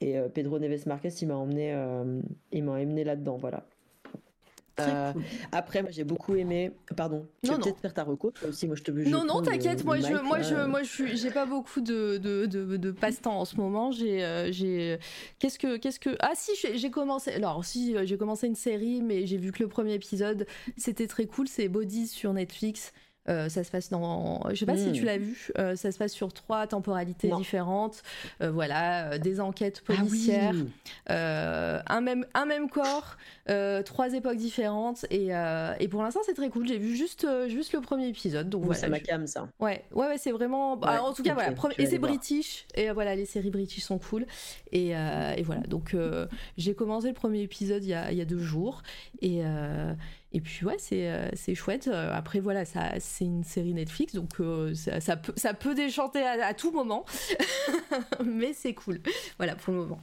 Et 0.00 0.16
Pedro 0.34 0.58
Neves 0.58 0.88
Marquez 0.88 1.10
il 1.20 1.28
m'a 1.28 1.36
emmené 1.36 1.72
il 2.50 2.64
m'a 2.64 2.72
emmené 2.72 3.04
là-dedans 3.04 3.36
voilà 3.36 3.64
euh, 4.88 5.12
après, 5.52 5.82
moi 5.82 5.90
j'ai 5.90 6.04
beaucoup 6.04 6.34
aimé. 6.34 6.72
Pardon. 6.96 7.26
Tu 7.42 7.50
non, 7.50 7.56
peux 7.56 7.62
peut-être 7.62 7.80
faire 7.80 7.94
ta 7.94 8.04
reco 8.04 8.32
aussi. 8.48 8.66
Moi 8.66 8.76
je 8.76 8.82
te. 8.82 8.90
Non 8.90 9.24
non, 9.24 9.42
t'inquiète. 9.42 9.84
Moi, 9.84 9.98
je, 9.98 10.14
moi 10.22 10.42
je, 10.42 10.66
moi 10.66 10.82
je, 10.82 11.06
j'ai 11.14 11.30
pas 11.30 11.46
beaucoup 11.46 11.80
de 11.80 12.18
de, 12.18 12.46
de, 12.46 12.76
de 12.76 12.90
passe-temps 12.90 13.38
en 13.38 13.44
ce 13.44 13.56
moment. 13.56 13.90
J'ai 13.92 14.24
euh, 14.24 14.52
j'ai. 14.52 14.98
Qu'est-ce 15.38 15.58
que 15.58 15.76
qu'est-ce 15.76 16.00
que 16.00 16.16
ah 16.20 16.32
si 16.34 16.52
j'ai 16.74 16.90
commencé. 16.90 17.32
Alors 17.32 17.64
si 17.64 17.94
j'ai 18.04 18.16
commencé 18.16 18.46
une 18.46 18.54
série, 18.54 19.02
mais 19.02 19.26
j'ai 19.26 19.36
vu 19.36 19.52
que 19.52 19.62
le 19.62 19.68
premier 19.68 19.94
épisode. 19.94 20.46
C'était 20.76 21.06
très 21.06 21.26
cool. 21.26 21.48
C'est 21.48 21.68
Bodies 21.68 22.08
sur 22.08 22.32
Netflix. 22.32 22.92
Euh, 23.30 23.48
ça 23.48 23.62
se 23.62 23.70
passe 23.70 23.90
dans, 23.90 24.42
je 24.50 24.56
sais 24.56 24.66
pas 24.66 24.76
si 24.76 24.92
tu 24.92 25.02
hmm. 25.02 25.06
l'as 25.06 25.18
vu, 25.18 25.52
euh, 25.58 25.76
ça 25.76 25.92
se 25.92 25.98
passe 25.98 26.12
sur 26.12 26.32
trois 26.32 26.66
temporalités 26.66 27.30
différentes. 27.30 28.02
Euh, 28.42 28.50
voilà, 28.50 29.18
des 29.18 29.40
enquêtes 29.40 29.82
ah 29.88 29.92
policières, 29.94 30.54
un 31.06 32.00
même 32.00 32.26
un 32.34 32.46
même 32.46 32.68
corps, 32.68 33.16
trois 33.84 34.14
époques 34.14 34.36
différentes 34.36 35.06
et, 35.10 35.30
et 35.78 35.88
pour 35.88 36.02
l'instant 36.02 36.20
c'est 36.24 36.34
très 36.34 36.50
cool. 36.50 36.66
J'ai 36.66 36.78
vu 36.78 36.96
juste 36.96 37.26
juste 37.48 37.72
le 37.72 37.80
premier 37.80 38.08
épisode, 38.08 38.48
donc 38.48 38.64
voilà. 38.64 38.80
Ça 38.80 38.88
m'a 38.88 39.00
cam 39.00 39.26
ça. 39.26 39.48
Ouais, 39.60 39.84
ouais, 39.92 40.08
ouais 40.08 40.18
c'est 40.18 40.32
vraiment. 40.32 40.76
Bah, 40.76 41.02
en 41.02 41.12
tout 41.12 41.22
cas 41.22 41.34
voilà, 41.34 41.52
et 41.78 41.86
c'est 41.86 41.98
british 41.98 42.66
et 42.74 42.90
voilà 42.90 43.14
les 43.14 43.26
séries 43.26 43.50
british 43.50 43.84
sont 43.84 43.98
cool 43.98 44.26
et, 44.72 44.90
et 44.90 45.42
voilà 45.42 45.62
donc 45.62 45.96
j'ai 46.56 46.74
commencé 46.74 47.08
le 47.08 47.14
premier 47.14 47.42
épisode 47.42 47.84
il 47.84 47.90
y 47.90 47.94
a, 47.94 48.10
il 48.10 48.18
y 48.18 48.20
a 48.20 48.24
deux 48.24 48.38
jours 48.38 48.82
et 49.20 49.42
et 50.32 50.40
puis 50.40 50.64
ouais, 50.64 50.76
c'est 50.78 51.10
euh, 51.10 51.54
chouette. 51.54 51.88
Euh, 51.88 52.12
après 52.12 52.40
voilà, 52.40 52.64
ça 52.64 52.92
c'est 53.00 53.24
une 53.24 53.42
série 53.42 53.74
Netflix, 53.74 54.14
donc 54.14 54.40
euh, 54.40 54.74
ça, 54.74 55.00
ça, 55.00 55.16
peut 55.16 55.32
ça 55.36 55.54
peut 55.54 55.74
déchanter 55.74 56.22
à, 56.22 56.54
tout 56.54 56.70
moment, 56.70 57.04
mais 58.24 58.52
c'est 58.52 58.74
cool. 58.74 59.00
Voilà 59.38 59.56
pour 59.56 59.72
le 59.72 59.80
moment. 59.80 60.00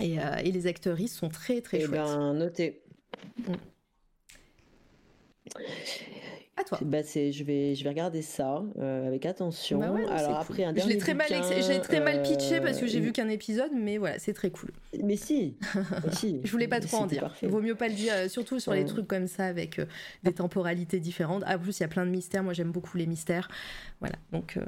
Et, 0.00 0.16
et 0.44 0.52
les 0.52 0.66
actrices 0.66 1.16
sont 1.16 1.28
très 1.28 1.60
très 1.60 1.78
et 1.78 1.82
eh 1.82 1.86
chouettes. 1.86 2.00
Eh 2.04 2.06
ben 2.06 2.34
noté. 2.34 2.82
Mm. 3.38 3.54
À 6.58 6.64
toi. 6.64 6.78
Bah 6.82 7.04
c'est, 7.04 7.30
je 7.30 7.44
vais, 7.44 7.76
je 7.76 7.84
vais 7.84 7.90
regarder 7.90 8.20
ça 8.20 8.64
euh, 8.80 9.06
avec 9.06 9.26
attention. 9.26 9.78
Bah 9.78 9.94
Alors 10.10 10.38
après 10.38 10.64
un 10.64 10.72
dernier. 10.72 10.90
Je 10.90 10.96
l'ai 10.96 11.00
très 11.00 11.14
mal, 11.14 11.28
j'ai 11.28 11.80
très 11.80 12.00
mal 12.00 12.20
pitché 12.22 12.60
parce 12.60 12.80
que 12.80 12.86
j'ai 12.88 12.98
vu 12.98 13.10
euh, 13.10 13.12
qu'un 13.12 13.28
épisode, 13.28 13.70
mais 13.76 13.96
voilà, 13.96 14.18
c'est 14.18 14.32
très 14.32 14.50
cool. 14.50 14.70
Mais 15.04 15.14
si, 15.14 15.56
si. 16.12 16.40
Je 16.42 16.50
voulais 16.50 16.66
pas 16.66 16.80
trop 16.80 16.98
en 16.98 17.06
dire. 17.06 17.32
Il 17.42 17.48
vaut 17.48 17.60
mieux 17.60 17.76
pas 17.76 17.86
le 17.86 17.94
dire, 17.94 18.12
euh, 18.12 18.28
surtout 18.28 18.58
sur 18.58 18.72
les 18.72 18.84
trucs 18.84 19.06
comme 19.06 19.28
ça 19.28 19.44
avec 19.44 19.80
des 20.24 20.32
temporalités 20.32 20.98
différentes. 20.98 21.44
Ah, 21.46 21.56
en 21.56 21.58
plus, 21.60 21.78
il 21.78 21.82
y 21.82 21.86
a 21.86 21.88
plein 21.88 22.04
de 22.04 22.10
mystères. 22.10 22.42
Moi, 22.42 22.54
j'aime 22.54 22.72
beaucoup 22.72 22.96
les 22.96 23.06
mystères. 23.06 23.48
Voilà, 24.00 24.16
donc. 24.32 24.58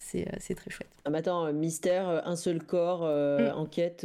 c'est, 0.00 0.26
c'est 0.40 0.56
très 0.56 0.70
chouette. 0.70 0.90
Ah, 1.04 1.10
mais 1.10 1.18
attends, 1.18 1.52
mystère, 1.52 2.26
un 2.26 2.34
seul 2.34 2.64
corps, 2.64 3.02
mm. 3.02 3.52
enquête 3.54 4.04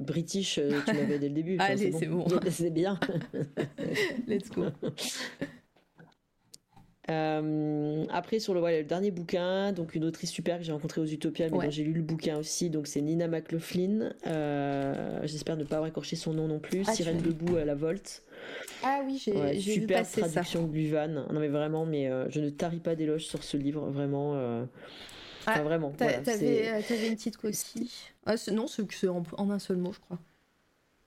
british, 0.00 0.54
tu 0.54 0.94
l'avais 0.94 1.20
dès 1.20 1.28
le 1.28 1.34
début. 1.34 1.56
Allez, 1.60 1.92
c'est 1.92 2.06
bon. 2.06 2.26
C'est 2.50 2.70
bien. 2.74 2.98
Let's 4.26 4.50
go. 4.50 4.64
Euh, 7.08 8.04
après, 8.10 8.38
sur 8.38 8.52
le, 8.54 8.60
le, 8.60 8.84
dernier 8.84 9.10
bouquin, 9.10 9.72
donc 9.72 9.94
une 9.94 10.04
autrice 10.04 10.30
super 10.30 10.58
que 10.58 10.64
j'ai 10.64 10.72
rencontrée 10.72 11.00
aux 11.00 11.06
Utopias, 11.06 11.48
mais 11.50 11.64
dont 11.64 11.70
j'ai 11.70 11.82
lu 11.82 11.94
le 11.94 12.02
bouquin 12.02 12.36
aussi, 12.36 12.68
donc 12.68 12.86
c'est 12.86 13.00
Nina 13.00 13.26
McLaughlin. 13.26 14.12
Euh, 14.26 15.20
j'espère 15.24 15.56
ne 15.56 15.64
pas 15.64 15.76
avoir 15.76 15.88
écorché 15.88 16.16
son 16.16 16.34
nom 16.34 16.46
non 16.46 16.58
plus. 16.58 16.82
Ah, 16.86 16.92
Sirène 16.92 17.20
debout 17.22 17.56
à 17.56 17.64
la 17.64 17.74
Volte. 17.74 18.22
Ah 18.82 19.00
oui, 19.04 19.20
j'ai 19.22 19.32
ouais, 19.32 19.58
super 19.58 20.08
traduction 20.08 20.66
de. 20.66 21.32
Non 21.32 21.40
mais 21.40 21.48
vraiment, 21.48 21.86
mais 21.86 22.08
euh, 22.08 22.28
je 22.30 22.40
ne 22.40 22.50
taris 22.50 22.80
pas 22.80 22.94
d'éloges 22.94 23.26
sur 23.26 23.42
ce 23.42 23.56
livre, 23.56 23.88
vraiment. 23.88 24.34
Ah, 25.46 25.52
enfin, 25.52 25.62
vraiment. 25.62 25.90
T'avais 25.96 27.08
une 27.08 27.16
petite 27.16 27.38
coquille. 27.38 27.90
Ah, 28.26 28.34
non, 28.52 28.66
c'est 28.66 29.08
en, 29.08 29.22
en 29.38 29.50
un 29.50 29.58
seul 29.58 29.78
mot, 29.78 29.92
je 29.92 30.00
crois. 30.00 30.18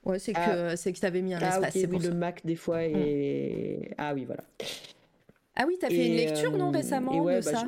Ouais, 0.06 0.20
c'est 0.20 0.34
que 0.34 0.76
c'est 0.76 0.92
que 0.92 1.00
t'avais 1.00 1.22
mis 1.22 1.34
un 1.34 1.40
ah, 1.42 1.60
espace. 1.60 1.76
oui, 1.76 2.00
le 2.00 2.14
Mac 2.14 2.46
des 2.46 2.58
fois 2.58 2.84
et 2.84 3.88
mm. 3.90 3.94
ah 3.98 4.14
oui, 4.14 4.26
voilà. 4.26 4.44
Ah 5.56 5.66
oui, 5.68 5.78
t'as 5.80 5.90
fait 5.90 6.08
une 6.08 6.16
lecture, 6.16 6.52
non, 6.58 6.70
euh, 6.70 6.78
récemment 6.78 7.24
de 7.24 7.32
bah, 7.32 7.42
ça 7.42 7.66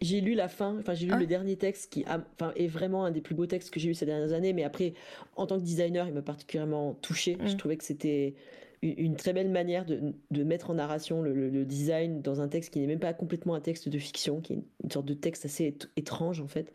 J'ai 0.00 0.20
lu 0.20 0.34
la 0.34 0.48
fin, 0.48 0.78
enfin 0.78 0.94
j'ai 0.94 1.06
lu 1.06 1.12
ah. 1.14 1.18
le 1.18 1.26
dernier 1.26 1.56
texte 1.56 1.92
qui 1.92 2.04
enfin, 2.06 2.52
est 2.54 2.68
vraiment 2.68 3.04
un 3.04 3.10
des 3.10 3.20
plus 3.20 3.34
beaux 3.34 3.46
textes 3.46 3.70
que 3.70 3.80
j'ai 3.80 3.90
eu 3.90 3.94
ces 3.94 4.06
dernières 4.06 4.32
années, 4.32 4.52
mais 4.52 4.64
après, 4.64 4.94
en 5.36 5.46
tant 5.46 5.58
que 5.58 5.64
designer, 5.64 6.06
il 6.06 6.14
m'a 6.14 6.22
particulièrement 6.22 6.94
touché. 6.94 7.36
Je 7.44 7.54
mm. 7.54 7.56
trouvais 7.56 7.76
que 7.76 7.84
c'était 7.84 8.34
une 8.82 9.14
très 9.14 9.32
belle 9.32 9.48
manière 9.48 9.84
de, 9.84 10.12
de 10.32 10.42
mettre 10.42 10.70
en 10.70 10.74
narration 10.74 11.22
le, 11.22 11.64
design 11.64 12.20
dans 12.20 12.40
un 12.40 12.48
texte 12.48 12.72
qui 12.72 12.80
n'est 12.80 12.88
même 12.88 12.98
pas 12.98 13.14
complètement 13.14 13.54
un 13.54 13.60
texte 13.60 13.88
de 13.88 13.98
fiction, 13.98 14.40
qui 14.40 14.54
est 14.54 14.62
une, 14.82 14.90
sorte 14.90 15.06
de 15.06 15.14
texte 15.14 15.44
assez 15.44 15.76
étrange 15.96 16.40
en 16.40 16.48
fait. 16.48 16.72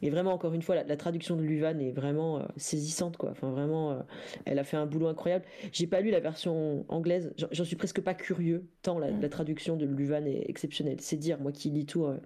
Et 0.00 0.08
vraiment, 0.08 0.32
encore 0.32 0.54
une 0.54 0.62
fois, 0.62 0.74
la, 0.82 0.96
traduction 0.96 1.36
de 1.36 1.42
Luvan 1.42 1.78
est 1.78 1.90
vraiment 1.90 2.38
euh, 2.38 2.44
saisissante, 2.56 3.18
quoi. 3.18 3.30
Enfin, 3.30 3.50
vraiment, 3.50 3.92
euh, 3.92 4.00
elle 4.46 4.58
a 4.58 4.64
fait 4.64 4.78
un 4.78 4.86
boulot 4.86 5.08
incroyable. 5.08 5.44
J'ai 5.72 5.86
pas 5.86 6.00
lu 6.00 6.10
la 6.10 6.20
version 6.20 6.86
anglaise, 6.88 7.34
j'en 7.36 7.64
suis 7.64 7.76
presque 7.76 8.00
pas 8.00 8.14
curieux, 8.14 8.66
tant 8.80 8.98
la, 8.98 9.10
la 9.10 9.28
traduction 9.28 9.76
de 9.76 9.84
Luvan 9.84 10.24
est 10.26 10.48
exceptionnelle. 10.48 11.00
C'est 11.00 11.16
dire, 11.16 11.40
moi 11.40 11.52
qui 11.52 11.68
lis 11.68 11.84
tout 11.84 12.06
euh, 12.06 12.16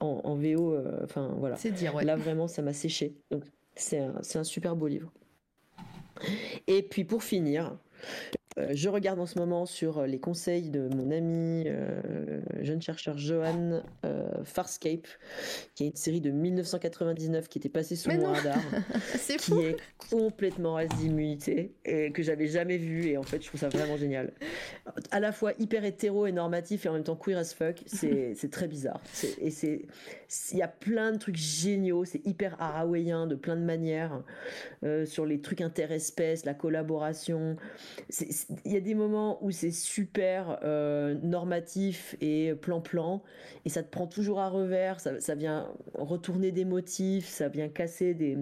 en, 0.00 0.20
en, 0.24 0.34
VO, 0.34 0.76
enfin 1.04 1.34
voilà. 1.38 1.56
C'est 1.56 1.70
dire, 1.70 1.94
ouais. 1.94 2.04
Là, 2.04 2.16
vraiment, 2.16 2.48
ça 2.48 2.62
m'a 2.62 2.72
séché. 2.72 3.14
Donc, 3.30 3.44
c'est 3.76 3.98
un, 3.98 4.14
un 4.34 4.44
super 4.44 4.74
beau 4.74 4.88
livre. 4.88 5.12
Et 6.66 6.82
puis 6.82 7.04
pour 7.04 7.22
finir, 7.22 7.76
Euh, 8.58 8.68
je 8.72 8.88
regarde 8.88 9.20
en 9.20 9.26
ce 9.26 9.38
moment 9.38 9.66
sur 9.66 9.98
euh, 9.98 10.06
les 10.06 10.18
conseils 10.18 10.70
de 10.70 10.88
mon 10.88 11.10
ami 11.10 11.64
euh, 11.66 12.40
jeune 12.62 12.80
chercheur 12.80 13.18
Johan 13.18 13.82
Farscape, 14.44 15.06
qui 15.74 15.84
est 15.84 15.86
une 15.88 15.96
série 15.96 16.20
de 16.20 16.30
1999 16.30 17.48
qui 17.48 17.58
était 17.58 17.68
passée 17.68 17.96
sous 17.96 18.10
mon 18.10 18.32
radar, 18.32 18.58
qui 19.38 19.52
est 19.52 19.76
complètement 20.10 20.76
azimuté 20.76 21.74
et 21.84 22.12
que 22.12 22.22
j'avais 22.22 22.46
jamais 22.46 22.78
vu 22.78 23.06
et 23.08 23.16
en 23.16 23.22
fait 23.22 23.42
je 23.42 23.48
trouve 23.48 23.60
ça 23.60 23.68
vraiment 23.68 23.96
génial. 23.96 24.32
À 25.10 25.20
la 25.20 25.32
fois 25.32 25.52
hyper 25.58 25.84
hétéro 25.84 26.26
et 26.26 26.32
normatif 26.32 26.86
et 26.86 26.88
en 26.88 26.94
même 26.94 27.04
temps 27.04 27.16
queer 27.16 27.38
as 27.38 27.52
fuck, 27.52 27.82
c'est 27.86 28.50
très 28.50 28.68
bizarre. 28.68 29.00
Et 29.40 29.50
c'est 29.50 29.82
il 30.52 30.58
y 30.58 30.62
a 30.62 30.68
plein 30.68 31.12
de 31.12 31.18
trucs 31.18 31.36
géniaux, 31.36 32.04
c'est 32.04 32.24
hyper 32.26 32.60
harawayien 32.60 33.26
de 33.26 33.34
plein 33.34 33.56
de 33.56 33.62
manières 33.62 34.22
sur 35.04 35.26
les 35.26 35.40
trucs 35.40 35.60
interespèces, 35.60 36.44
la 36.44 36.54
collaboration. 36.54 37.56
Il 38.64 38.72
y 38.72 38.76
a 38.76 38.80
des 38.80 38.94
moments 38.94 39.42
où 39.44 39.50
c'est 39.50 39.70
super 39.70 40.58
euh, 40.62 41.14
normatif 41.22 42.16
et 42.20 42.54
plan-plan, 42.54 43.22
et 43.64 43.68
ça 43.68 43.82
te 43.82 43.90
prend 43.90 44.06
toujours 44.06 44.40
à 44.40 44.48
revers, 44.48 45.00
ça, 45.00 45.34
vient 45.34 45.68
retourner 45.94 46.52
des 46.52 46.64
motifs, 46.64 47.26
ça 47.26 47.48
vient 47.48 47.68
casser 47.68 48.14
des, 48.14 48.38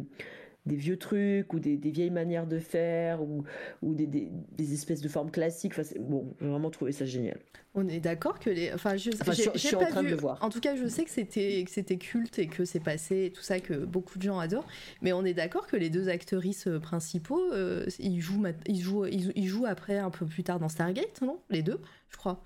des 0.67 0.77
vieux 0.77 0.97
trucs 0.97 1.53
ou 1.53 1.59
des, 1.59 1.77
vieilles 1.77 2.11
manières 2.11 2.47
de 2.47 2.59
faire 2.59 3.23
ou, 3.23 3.45
ou 3.83 3.95
des, 3.95 4.07
des, 4.07 4.73
espèces 4.73 5.03
de 5.03 5.09
formes 5.09 5.31
classiques. 5.31 5.73
Enfin, 5.79 5.83
bon, 6.01 6.35
j'ai 6.41 6.47
vraiment 6.47 6.71
trouvé 6.71 6.93
ça 6.93 7.05
génial. 7.05 7.39
On 7.75 7.87
est 7.89 8.01
d'accord 8.01 8.39
que 8.39 8.51
les. 8.51 8.73
Enfin, 8.73 8.97
je, 8.97 9.11
suis 9.57 9.77
en 9.77 9.85
train 9.85 10.03
de 10.03 10.09
le 10.09 10.17
voir. 10.17 10.43
En 10.43 10.49
tout 10.49 10.61
cas, 10.61 10.77
je 10.77 10.87
sais 10.87 11.05
que 11.05 11.11
c'était 11.11 11.63
que 11.65 11.71
c'était 11.71 11.99
culte 11.99 12.39
et 12.39 12.47
que 12.47 12.65
c'est 12.65 12.81
passé 12.81 13.27
et 13.27 13.31
tout 13.31 13.43
ça 13.43 13.61
que 13.61 13.75
beaucoup 13.75 14.17
de 14.19 14.23
gens 14.23 14.39
adorent. 14.39 14.67
Mais 15.03 15.13
on 15.13 15.25
est 15.25 15.35
d'accord 15.35 15.67
que 15.67 15.77
les 15.77 15.91
deux 15.91 16.09
actrices 16.09 16.67
euh, 16.67 16.79
principaux, 16.79 17.53
euh, 17.53 17.87
ils 17.99 18.21
jouent 18.21 18.45
ils 18.67 18.81
jouent 18.81 19.07
ils, 19.07 19.47
jouent 19.47 19.67
après 19.67 19.99
un 19.99 20.11
peu 20.11 20.25
plus 20.25 20.45
tard 20.45 20.61
dans 20.61 20.69
Stargate, 20.69 21.21
non? 21.21 21.41
Les 21.51 21.63
deux, 21.63 21.81
je 22.09 22.17
crois. 22.17 22.43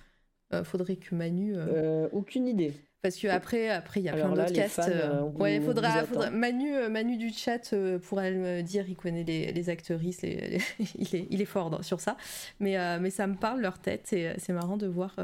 Euh, 0.54 0.64
faudrait 0.64 0.96
que 0.96 1.14
Manu. 1.14 1.54
aucune 2.12 2.48
idée. 2.48 2.72
Parce 3.00 3.16
que 3.16 3.28
après, 3.28 3.68
après, 3.68 4.00
il 4.00 4.04
y 4.04 4.08
a 4.08 4.12
plein 4.12 4.28
d'autres 4.30 4.52
castes. 4.52 4.80
Euh, 4.88 5.22
ouais, 5.22 5.56
il 5.56 5.62
faudra, 5.62 6.02
Manu, 6.30 6.74
euh, 6.74 6.88
Manu 6.88 7.16
du 7.16 7.30
chat 7.30 7.72
euh, 7.72 7.98
pourrait 8.00 8.32
me 8.32 8.62
dire, 8.62 8.88
il 8.88 8.96
connaît 8.96 9.22
les, 9.22 9.52
les 9.52 9.70
actrices, 9.70 10.22
il, 10.24 11.14
est, 11.14 11.26
il 11.30 11.40
est 11.40 11.46
fort 11.46 11.84
sur 11.84 12.00
ça. 12.00 12.16
Mais, 12.58 12.76
mais 12.98 13.10
ça 13.10 13.26
me 13.26 13.36
parle 13.36 13.60
leur 13.60 13.78
tête 13.78 14.12
et 14.12 14.32
c'est 14.38 14.52
marrant 14.52 14.76
de 14.76 14.88
voir 14.88 15.14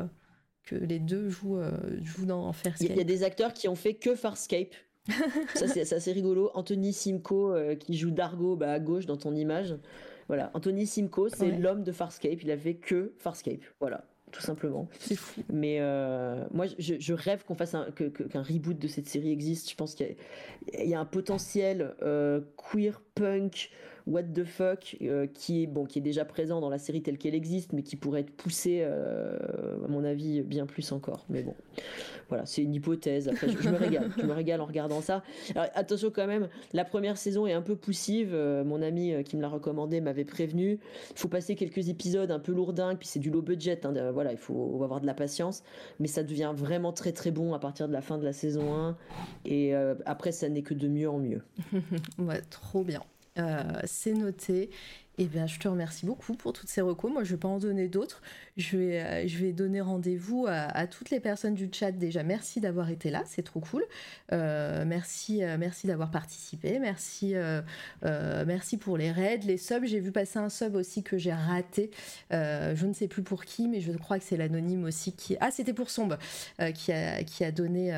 que 0.65 0.77
les 0.77 1.01
deux 1.01 1.29
jouent, 1.29 1.61
jouent 2.03 2.27
dans 2.27 2.53
Farscape. 2.53 2.91
Il 2.91 2.97
y, 2.97 3.01
a 3.01 3.05
des 3.05 3.25
acteurs 3.25 3.53
qui 3.53 3.67
ont 3.67 3.75
fait 3.75 3.95
que 3.95 4.15
Farscape. 4.15 4.75
ça 5.55 5.69
c'est 5.69 5.93
assez 5.93 6.13
rigolo. 6.13 6.51
Anthony 6.55 6.93
Simco 6.93 7.55
qui 7.81 7.97
joue 7.97 8.11
Dargo 8.11 8.57
bah, 8.57 8.73
à 8.73 8.79
gauche 8.79 9.07
dans 9.07 9.17
ton 9.17 9.35
image. 9.35 9.75
Voilà, 10.29 10.51
Anthony 10.55 10.87
Simco, 10.87 11.29
c'est 11.29 11.51
l'homme 11.51 11.83
de 11.83 11.93
Farscape. 11.93 12.43
Il 12.43 12.51
a 12.51 12.57
fait 12.57 12.75
que 12.75 13.15
Farscape. 13.19 13.61
Voilà 13.81 14.05
tout 14.35 14.41
simplement. 14.41 14.89
C'est 14.99 15.15
fou. 15.15 15.43
Mais 15.53 15.79
euh, 15.81 16.45
moi, 16.53 16.67
je, 16.79 17.13
rêve 17.13 17.45
qu'on 17.45 17.55
fasse 17.55 17.75
un, 17.75 17.87
qu'un 17.93 18.43
reboot 18.43 18.77
de 18.77 18.89
cette 18.89 19.07
série 19.07 19.31
existe. 19.31 19.71
Je 19.71 19.77
pense 19.77 19.95
qu'il 19.95 20.17
y, 20.73 20.95
a, 20.95 21.01
un 21.01 21.05
potentiel 21.05 21.95
euh, 22.03 22.41
queer 22.57 23.01
punk 23.15 23.71
what 24.07 24.23
the 24.23 24.45
fuck 24.45 24.97
euh, 25.03 25.27
qui 25.27 25.63
est 25.63 25.67
bon 25.67 25.87
qui 25.87 25.99
est 25.99 26.03
déjà 26.03 26.25
présent 26.25 26.61
dans 26.61 26.69
la 26.69 26.79
série 26.79 27.03
telle 27.03 27.17
qu'elle 27.17 27.35
existe 27.35 27.73
mais 27.73 27.83
qui 27.83 27.97
pourrait 27.97 28.21
être 28.21 28.33
poussé 28.33 28.81
euh, 28.83 29.39
à 29.85 29.89
mon 29.89 30.05
avis 30.05 30.43
bien 30.43 30.67
plus 30.67 30.93
encore. 30.93 31.25
Mais 31.29 31.43
bon 31.43 31.55
voilà 32.29 32.45
c'est 32.45 32.63
une 32.63 32.75
hypothèse. 32.75 33.29
Après 33.29 33.49
je, 33.49 33.69
me 33.69 33.77
régale 33.77 34.11
je 34.19 34.27
me 34.27 34.33
régale 34.33 34.61
en 34.61 34.67
regardant 34.67 35.01
ça. 35.01 35.23
Alors, 35.55 35.69
attention 35.75 36.11
quand 36.11 36.27
même 36.27 36.49
la 36.73 36.85
première 36.85 37.17
saison 37.17 37.47
est 37.47 37.53
un 37.53 37.63
peu 37.63 37.77
poussive 37.77 38.31
euh, 38.35 38.63
mon 38.65 38.83
ami 38.83 39.15
qui 39.25 39.37
me 39.37 39.43
l'a 39.43 39.49
recommandé 39.49 40.01
m'avait 40.01 40.25
prévenu. 40.25 40.79
Il 41.11 41.19
faut 41.19 41.29
passer 41.29 41.55
quelques 41.55 41.89
épisodes 41.89 42.31
un 42.31 42.39
peu 42.39 42.53
lourdingues 42.53 42.99
puis 42.99 43.09
c'est 43.09 43.21
du 43.21 43.31
low 43.31 43.43
budget 43.43 43.87
hein, 43.87 44.11
voilà 44.13 44.33
il 44.33 44.39
faut 44.39 44.83
avoir 44.83 45.01
de 45.01 45.07
la 45.07 45.15
patience. 45.15 45.63
Mais 45.99 46.09
ça 46.09 46.23
devient 46.23 46.53
vraiment 46.55 46.93
très 46.93 47.13
très 47.13 47.31
bon 47.31 47.55
à 47.55 47.59
partir 47.59 47.89
de 47.89 47.93
la 47.93 48.03
fin 48.03 48.19
de 48.19 48.25
la 48.25 48.33
saison 48.33 48.75
1 48.75 48.97
et 49.47 49.75
après 50.05 50.33
ça 50.33 50.49
n'est 50.49 50.63
que 50.63 50.75
de 50.75 50.89
mieux 50.89 51.09
en 51.09 51.19
mieux. 51.19 51.43
Ouais 52.19 52.41
trop 52.51 52.85
bien 52.85 53.01
c'est 53.85 54.15
noté. 54.15 54.71
Eh 55.17 55.27
bien, 55.27 55.47
je 55.47 55.61
te 55.61 55.69
remercie 55.69 56.07
beaucoup 56.07 56.35
pour 56.35 56.53
toutes 56.53 56.69
ces 56.69 56.81
recos. 56.81 57.13
Moi, 57.13 57.23
je 57.23 57.31
ne 57.31 57.37
vais 57.37 57.41
pas 57.41 57.49
en 57.49 57.59
donner 57.59 57.87
d'autres. 57.87 58.21
Je 58.57 58.77
vais, 58.77 59.01
euh, 59.01 59.29
je 59.29 59.39
vais 59.39 59.53
donner 59.53 59.81
rendez-vous 59.81 60.47
à, 60.49 60.87
toutes 60.89 61.11
les 61.11 61.21
personnes 61.21 61.55
du 61.55 61.69
chat. 61.73 61.93
Déjà, 61.93 62.25
merci 62.25 62.61
d'avoir 62.61 62.91
été 62.91 63.11
là, 63.11 63.23
c'est 63.25 63.43
trop 63.43 63.61
cool. 63.61 63.85
Euh, 64.33 64.85
merci, 64.85 65.45
euh, 65.45 65.57
merci 65.57 65.87
d'avoir 65.87 66.11
participé. 66.11 66.81
Merci, 66.81 67.35
merci 68.03 68.77
pour 68.77 68.99
les 68.99 69.13
raids, 69.13 69.39
les 69.45 69.57
subs. 69.57 69.85
J'ai 69.85 70.01
vu 70.01 70.11
passer 70.11 70.41
un 70.41 70.49
sub 70.49 70.75
aussi 70.75 71.05
que 71.05 71.17
j'ai 71.17 71.33
raté. 71.33 71.91
je 72.31 72.87
ne 72.87 72.93
sais 72.93 73.07
plus 73.07 73.23
pour 73.23 73.45
qui, 73.45 73.69
mais 73.69 73.81
je 73.81 73.93
crois 73.93 74.19
que 74.19 74.25
c'est 74.25 74.37
l'anonyme 74.37 74.85
aussi 74.85 75.13
qui. 75.13 75.37
Ah, 75.41 75.53
c'était 75.53 75.75
pour 75.75 75.91
Sombe 75.91 76.19
qui 76.75 76.93
a, 76.93 77.23
qui 77.23 77.45
a 77.45 77.53
donné, 77.53 77.97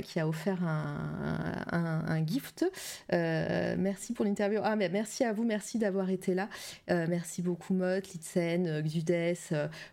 qui 0.00 0.20
a 0.20 0.26
offert 0.26 0.64
un, 0.64 2.04
un, 2.06 2.26
gift. 2.26 2.64
merci 3.10 4.12
pour 4.12 4.24
l'interview. 4.24 4.60
Ah, 4.62 4.76
mais 4.76 4.88
merci 4.88 5.24
à 5.24 5.32
vous, 5.32 5.44
merci 5.44 5.78
d'avoir 5.78 6.10
été 6.10 6.34
là. 6.34 6.48
merci 6.88 7.42
beaucoup 7.42 7.74
Mot, 7.74 8.00
Litsen, 8.12 8.82
Xudes. 8.82 9.36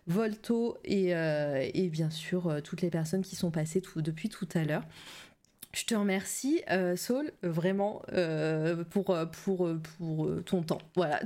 Volto 0.06 0.78
et, 0.84 1.14
euh, 1.14 1.68
et 1.74 1.88
bien 1.88 2.10
sûr 2.10 2.46
euh, 2.46 2.60
toutes 2.60 2.82
les 2.82 2.90
personnes 2.90 3.22
qui 3.22 3.36
sont 3.36 3.50
passées 3.50 3.82
depuis 3.96 4.28
tout 4.28 4.48
à 4.54 4.64
l'heure. 4.64 4.82
Je 5.72 5.84
te 5.84 5.94
remercie, 5.94 6.62
euh, 6.70 6.96
Saul, 6.96 7.30
vraiment 7.42 8.02
pour, 8.90 9.16
pour, 9.44 9.68
pour 9.98 10.28
ton 10.44 10.62
temps. 10.62 10.80
Voilà. 10.96 11.20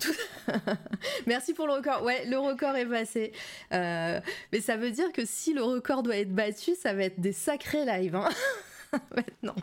Merci 1.26 1.54
pour 1.54 1.66
le 1.66 1.74
record. 1.74 2.02
Ouais, 2.02 2.26
le 2.26 2.38
record 2.38 2.76
est 2.76 2.86
passé. 2.86 3.32
mais 3.70 4.60
ça 4.60 4.76
veut 4.76 4.90
dire 4.90 5.12
que 5.12 5.24
si 5.24 5.54
le 5.54 5.62
record 5.62 6.02
doit 6.02 6.16
être 6.16 6.34
battu, 6.34 6.74
ça 6.74 6.92
va 6.92 7.04
être 7.04 7.20
des 7.20 7.32
sacrés 7.32 7.86
lives. 7.86 8.16
Hein 8.16 8.28
Maintenant. 9.16 9.56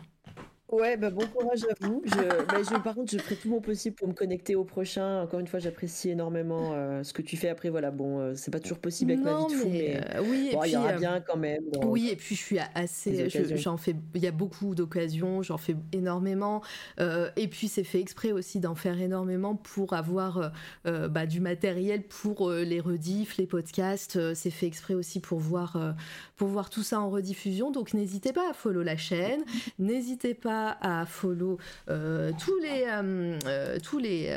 Ouais, 0.72 0.96
bah 0.96 1.10
bon 1.10 1.26
courage 1.26 1.64
à 1.64 1.86
vous. 1.86 2.00
Je, 2.06 2.46
bah, 2.46 2.62
je, 2.62 2.82
par 2.82 2.94
contre, 2.94 3.12
je 3.12 3.18
ferai 3.18 3.36
tout 3.36 3.50
mon 3.50 3.60
possible 3.60 3.94
pour 3.94 4.08
me 4.08 4.14
connecter 4.14 4.54
au 4.54 4.64
prochain. 4.64 5.20
Encore 5.20 5.38
une 5.38 5.46
fois, 5.46 5.60
j'apprécie 5.60 6.08
énormément 6.08 6.72
euh, 6.72 7.02
ce 7.02 7.12
que 7.12 7.20
tu 7.20 7.36
fais. 7.36 7.50
Après, 7.50 7.68
voilà, 7.68 7.90
bon, 7.90 8.18
euh, 8.18 8.32
c'est 8.36 8.50
pas 8.50 8.58
toujours 8.58 8.78
possible 8.78 9.12
avec 9.12 9.22
ma 9.22 9.36
vie 9.36 9.52
de 9.52 9.58
fou, 9.58 9.68
mais, 9.70 10.00
euh, 10.16 10.22
oui, 10.22 10.48
bon, 10.54 10.64
il 10.64 10.72
y 10.72 10.76
aura 10.78 10.94
bien 10.94 11.20
quand 11.20 11.36
même. 11.36 11.64
oui, 11.84 12.08
et 12.10 12.16
puis 12.16 12.34
je 12.36 12.40
suis 12.40 12.58
assez. 12.74 13.28
J'en 13.28 13.76
fais. 13.76 13.94
Il 14.14 14.22
y 14.22 14.26
a 14.26 14.32
beaucoup 14.32 14.74
d'occasions. 14.74 15.42
J'en 15.42 15.58
fais 15.58 15.76
énormément. 15.92 16.62
et 16.98 17.48
puis 17.48 17.68
c'est 17.68 17.84
fait 17.84 18.00
exprès 18.00 18.32
aussi 18.32 18.58
d'en 18.58 18.74
faire 18.74 18.98
énormément 18.98 19.56
pour 19.56 19.92
avoir 19.92 20.52
bah, 20.84 21.26
du 21.26 21.40
matériel 21.40 22.02
pour 22.04 22.50
les 22.50 22.80
rediffs, 22.80 23.36
les 23.36 23.46
podcasts. 23.46 24.34
c'est 24.34 24.50
fait 24.50 24.66
exprès 24.66 24.94
aussi 24.94 25.20
pour 25.20 25.38
voir 25.38 25.94
pour 26.36 26.48
voir 26.48 26.70
tout 26.70 26.82
ça 26.82 26.98
en 26.98 27.10
rediffusion. 27.10 27.70
Donc 27.70 27.92
n'hésitez 27.92 28.32
pas 28.32 28.50
à 28.50 28.54
follow 28.54 28.82
la 28.82 28.96
chaîne. 28.96 29.42
N'hésitez 29.78 30.34
pas 30.34 30.61
à 30.80 31.06
follow 31.06 31.58
euh, 31.88 32.32
tous 32.38 32.58
les, 32.58 32.84
euh, 32.86 33.38
euh, 33.46 33.78
tous 33.82 33.98
les 33.98 34.36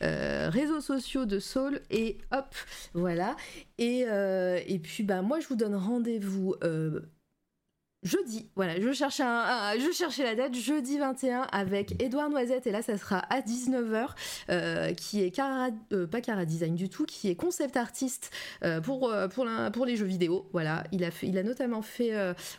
réseaux 0.00 0.80
sociaux 0.80 1.26
de 1.26 1.38
Soul 1.38 1.80
et 1.90 2.18
hop, 2.32 2.54
voilà. 2.94 3.36
Et, 3.78 4.00
et 4.00 4.78
puis, 4.78 5.02
bah, 5.02 5.22
moi, 5.22 5.40
je 5.40 5.48
vous 5.48 5.56
donne 5.56 5.74
rendez-vous 5.74 6.54
jeudi. 8.02 8.46
Voilà, 8.54 8.80
je 8.80 8.92
cherchais, 8.92 9.24
un, 9.24 9.74
je 9.76 9.92
cherchais 9.92 10.22
la 10.22 10.34
date, 10.34 10.54
jeudi 10.54 10.98
21 10.98 11.42
avec 11.50 12.00
Edouard 12.00 12.30
Noisette, 12.30 12.66
et 12.66 12.70
là 12.70 12.80
ça 12.80 12.96
sera 12.96 13.18
à 13.30 13.40
19h, 13.40 14.10
euh, 14.50 14.94
qui 14.94 15.22
est 15.22 15.30
cara, 15.30 15.70
euh, 15.92 16.06
pas 16.06 16.20
Cara 16.20 16.44
Design 16.44 16.76
du 16.76 16.88
tout, 16.88 17.06
qui 17.06 17.28
est 17.28 17.34
concept 17.34 17.76
artiste 17.76 18.30
euh, 18.62 18.80
pour, 18.80 19.12
pour, 19.34 19.46
pour, 19.72 19.86
les 19.86 19.96
jeux 19.96 20.06
vidéo. 20.06 20.48
Voilà, 20.52 20.84
il 20.92 21.02
a, 21.02 21.10
fait, 21.10 21.26
il 21.26 21.38
a 21.38 21.42
notamment 21.42 21.82
fait 21.82 22.12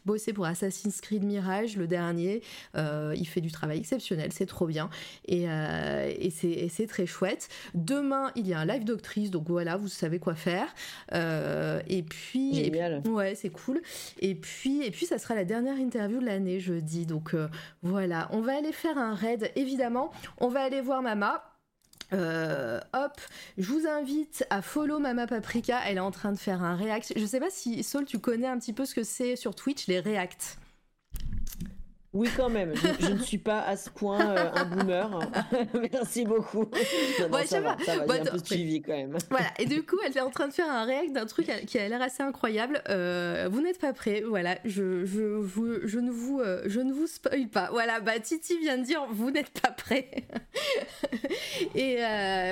bosser 0.06 0.34
pour 0.34 0.46
Assassin's 0.46 1.00
Creed 1.00 1.24
Mirage, 1.24 1.78
le 1.78 1.88
dernier. 1.88 2.42
il 2.76 3.28
fait 3.28 3.42
du 3.42 3.52
travail 3.52 3.80
exceptionnel, 3.80 4.32
c'est 4.34 4.46
trop 4.46 4.68
bien, 4.68 4.90
et, 5.26 5.46
et 5.46 6.30
c'est 6.70 6.88
très 6.88 7.06
chouette. 7.06 7.48
Demain, 7.74 8.32
il 8.36 8.48
y 8.48 8.54
a 8.54 8.60
un 8.60 8.66
live 8.66 8.84
doctrice, 8.84 9.32
donc 9.32 9.48
voilà, 9.48 9.78
vous 9.78 9.88
savez 9.88 10.20
quoi 10.20 10.36
faire. 10.36 10.68
et 11.14 12.04
puis, 12.04 12.56
Génial. 12.56 13.02
ouais, 13.08 13.36
c'est 13.36 13.50
cool. 13.50 13.82
Et 14.20 14.36
puis, 14.36 14.84
et 14.84 14.92
puis 14.92 15.06
ça 15.06 15.18
sera 15.18 15.28
la 15.35 15.45
dernière 15.45 15.78
interview 15.78 16.19
de 16.19 16.26
l'année 16.26 16.60
jeudi. 16.60 17.06
Donc 17.06 17.33
euh, 17.33 17.47
voilà, 17.81 18.28
on 18.31 18.42
va 18.42 18.58
aller 18.58 18.72
faire 18.72 18.97
un 18.97 19.13
raid 19.13 19.51
évidemment. 19.56 20.12
On 20.38 20.47
va 20.47 20.62
aller 20.62 20.81
voir 20.81 21.01
Mama. 21.01 21.44
Euh, 22.12 22.79
hop, 22.94 23.22
je 23.58 23.72
vous 23.72 23.88
invite 23.88 24.45
à 24.49 24.62
follow 24.62 24.99
Mama 24.99 25.28
Paprika. 25.28 25.79
Elle 25.85 25.97
est 25.97 26.01
en 26.01 26.12
train 26.12 26.31
de 26.31 26.40
faire 26.40 26.63
un 26.63 26.76
react. 26.76 27.13
Je 27.15 27.26
sais 27.26 27.40
pas 27.40 27.51
si 27.51 27.83
Saul, 27.83 28.06
tu 28.06 28.19
connais 28.19 28.47
un 28.47 28.58
petit 28.58 28.74
peu 28.74 28.85
ce 28.85 28.95
que 28.95 29.03
c'est 29.03 29.35
sur 29.35 29.56
Twitch 29.56 29.88
les 29.88 29.99
reacts. 29.99 30.58
Oui, 32.12 32.28
quand 32.36 32.50
même. 32.50 32.74
Je, 33.00 33.12
ne 33.12 33.20
suis 33.20 33.38
pas 33.38 33.62
à 33.62 33.78
ce 33.78 33.92
point 33.92 34.20
euh, 34.20 34.50
un 34.56 34.66
boomer. 34.66 35.20
Merci 35.94 36.26
beaucoup. 36.26 36.68
ça, 37.20 37.28
va, 37.28 37.46
ça 37.46 37.60
va, 37.60 37.78
j'ai 37.86 38.22
un 38.22 38.26
peu 38.26 38.40
suivi 38.44 38.82
quand 38.82 38.94
même. 38.94 39.16
Voilà. 39.30 39.46
Et 39.60 39.68
du 39.68 39.84
coup, 39.84 39.98
elle 40.04 40.18
est 40.18 40.22
en 40.22 40.32
train 40.32 40.48
de 40.48 40.54
faire 40.54 40.70
un 40.72 40.86
réact 40.86 41.12
d'un 41.12 41.28
truc 41.28 41.52
qui 41.68 41.78
a 41.78 41.88
l'air 41.88 42.02
assez 42.02 42.24
incroyable. 42.24 42.82
Euh, 42.90 43.48
vous 43.52 43.62
n'êtes 43.62 43.80
pas 43.80 43.94
prêts. 43.94 44.24
Voilà. 44.28 44.58
Je, 44.66 45.06
je, 45.06 45.46
je, 45.84 46.00
ne 46.00 46.10
vous, 46.10 46.40
euh, 46.40 46.64
je 46.66 46.80
ne 46.80 46.92
vous 46.92 47.06
spoil 47.06 47.48
pas. 47.48 47.70
Voilà. 47.72 48.00
Bah, 48.00 48.20
Titi 48.20 48.58
vient 48.58 48.80
de 48.80 48.84
dire 48.84 49.06
vous 49.12 49.30
n'êtes 49.30 49.52
pas 49.62 49.70
prêts. 49.70 50.10
Et 51.76 51.98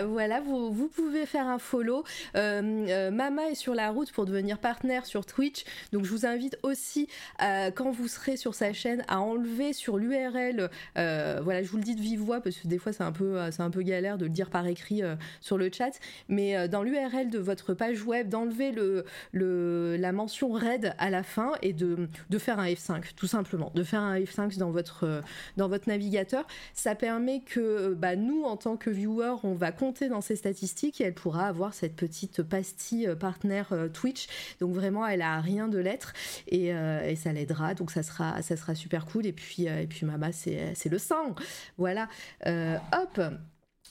voilà, 0.06 0.40
vous, 0.40 0.72
vous 0.72 0.88
pouvez 0.88 1.26
faire 1.26 1.48
un 1.48 1.58
follow. 1.58 2.04
Mama 2.36 3.50
est 3.50 3.56
sur 3.56 3.74
la 3.74 3.90
route 3.90 4.12
pour 4.12 4.28
devenir 4.28 4.60
partenaire 4.60 5.08
sur 5.08 5.26
Twitch. 5.26 5.64
Donc, 5.94 6.06
je 6.06 6.12
vous 6.12 6.28
invite 6.28 6.60
aussi, 6.62 7.08
quand 7.40 7.90
vous 7.90 8.08
serez 8.08 8.38
sur 8.38 8.54
sa 8.54 8.72
chaîne, 8.72 9.04
à 9.08 9.20
enlever 9.20 9.47
sur 9.74 9.98
l'URL, 9.98 10.70
euh, 10.98 11.40
voilà, 11.44 11.64
je 11.64 11.70
vous 11.70 11.78
le 11.78 11.84
dis 11.84 11.96
de 11.96 12.02
vive 12.02 12.22
voix 12.22 12.42
parce 12.42 12.58
que 12.58 12.68
des 12.68 12.78
fois 12.78 12.94
c'est 12.94 13.04
un 13.04 13.12
peu, 13.12 13.40
c'est 13.52 13.62
un 13.62 13.70
peu 13.70 13.82
galère 13.82 14.18
de 14.18 14.26
le 14.26 14.32
dire 14.32 14.50
par 14.50 14.68
écrit 14.68 15.04
euh, 15.04 15.16
sur 15.42 15.58
le 15.58 15.70
chat, 15.72 15.92
mais 16.28 16.56
euh, 16.56 16.68
dans 16.68 16.84
l'URL 16.84 17.30
de 17.30 17.40
votre 17.40 17.74
page 17.74 18.04
web, 18.04 18.30
d'enlever 18.30 18.72
le, 18.72 19.06
le, 19.32 19.96
la 19.98 20.12
mention 20.12 20.52
RAID 20.52 20.94
à 20.98 21.10
la 21.10 21.24
fin 21.24 21.54
et 21.62 21.74
de, 21.74 22.08
de 22.30 22.38
faire 22.38 22.60
un 22.60 22.68
F5, 22.68 23.14
tout 23.16 23.28
simplement, 23.28 23.72
de 23.74 23.84
faire 23.84 24.02
un 24.02 24.20
F5 24.20 24.58
dans 24.58 24.72
votre, 24.72 25.24
dans 25.58 25.68
votre 25.68 25.88
navigateur. 25.90 26.46
Ça 26.74 26.96
permet 26.96 27.42
que 27.42 27.94
bah, 27.94 28.16
nous, 28.16 28.44
en 28.44 28.58
tant 28.58 28.78
que 28.78 28.90
viewer, 28.90 29.36
on 29.44 29.54
va 29.54 29.72
compter 29.72 30.10
dans 30.10 30.22
ces 30.22 30.36
statistiques 30.36 31.02
et 31.02 31.06
elle 31.06 31.14
pourra 31.14 31.48
avoir 31.48 31.74
cette 31.74 31.96
petite 31.96 32.44
pastille 32.44 33.10
partenaire 33.20 33.74
Twitch. 33.94 34.28
Donc 34.60 34.74
vraiment, 34.74 35.06
elle 35.06 35.22
a 35.22 35.40
rien 35.40 35.68
de 35.68 35.78
lettres 35.78 36.14
et, 36.48 36.68
et 36.68 37.16
ça 37.16 37.34
l'aidera. 37.34 37.74
Donc 37.74 37.92
ça 37.92 38.04
sera, 38.04 38.42
ça 38.42 38.56
sera 38.56 38.76
super 38.76 39.06
cool. 39.06 39.26
Et 39.26 39.34
puis, 39.38 39.70
euh, 39.70 39.82
et 39.82 39.88
puis 39.88 40.06
Mama, 40.06 40.32
c'est 40.32 40.90
le 40.90 40.98
sang. 40.98 41.36
Voilà. 41.78 42.10
Euh, 42.46 42.78
hop 42.94 43.22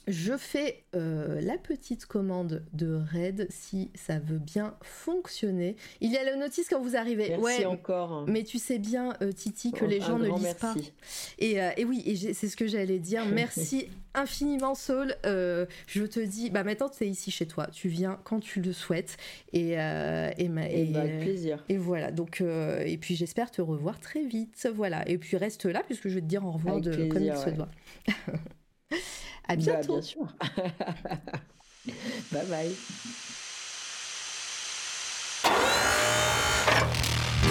je 0.07 0.37
fais 0.37 0.83
euh, 0.95 1.41
la 1.41 1.57
petite 1.57 2.05
commande 2.05 2.63
de 2.73 2.95
raid 3.11 3.47
si 3.49 3.91
ça 3.93 4.19
veut 4.19 4.39
bien 4.39 4.75
fonctionner. 4.81 5.75
Il 5.99 6.11
y 6.11 6.17
a 6.17 6.23
la 6.23 6.37
notice 6.37 6.67
quand 6.69 6.81
vous 6.81 6.95
arrivez. 6.95 7.29
Merci 7.29 7.43
ouais, 7.43 7.65
encore. 7.65 8.25
Mais 8.27 8.43
tu 8.43 8.57
sais 8.57 8.79
bien, 8.79 9.13
Titi, 9.35 9.71
que 9.71 9.85
les 9.85 9.99
gens 9.99 10.17
ne 10.17 10.29
lisent 10.29 10.55
pas. 10.55 10.73
Et, 11.39 11.57
et 11.77 11.85
oui, 11.85 12.03
et 12.05 12.33
c'est 12.33 12.47
ce 12.47 12.55
que 12.55 12.67
j'allais 12.67 12.99
dire. 12.99 13.25
Merci 13.33 13.89
infiniment, 14.13 14.75
Saul. 14.75 15.13
je 15.23 16.05
te 16.05 16.19
dis, 16.19 16.49
bah 16.49 16.63
maintenant 16.63 16.89
tu 16.89 17.03
es 17.03 17.07
ici 17.07 17.29
chez 17.29 17.45
toi. 17.45 17.67
Tu 17.67 17.89
viens 17.89 18.19
quand 18.23 18.39
tu 18.39 18.61
le 18.61 18.71
souhaites. 18.71 19.17
Et, 19.51 19.71
et, 19.71 19.75
bah, 19.75 20.61
avec 20.61 21.19
plaisir. 21.19 21.63
Et 21.67 21.77
voilà. 21.77 22.11
Donc, 22.11 22.41
et 22.41 22.97
puis 22.97 23.15
j'espère 23.15 23.51
te 23.51 23.61
revoir 23.61 23.99
très 23.99 24.23
vite. 24.23 24.69
Voilà. 24.73 25.07
Et 25.09 25.17
puis 25.17 25.35
reste 25.37 25.65
là 25.65 25.83
puisque 25.85 26.07
je 26.07 26.15
vais 26.15 26.21
te 26.21 26.27
dire 26.27 26.45
au 26.45 26.51
revoir 26.51 26.79
de, 26.79 27.07
comme 27.07 27.23
il 27.23 27.35
se 27.35 27.49
doit. 27.49 27.69
À 28.91 29.55
bah, 29.55 29.55
bientôt. 29.55 29.93
bien 29.93 30.01
sûr. 30.01 30.27
bye 32.31 32.45
bye. 32.45 32.75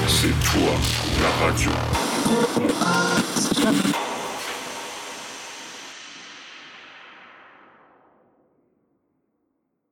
C'est 0.09 0.35
toi, 0.51 0.73
la 1.23 1.31
radio. 1.47 1.71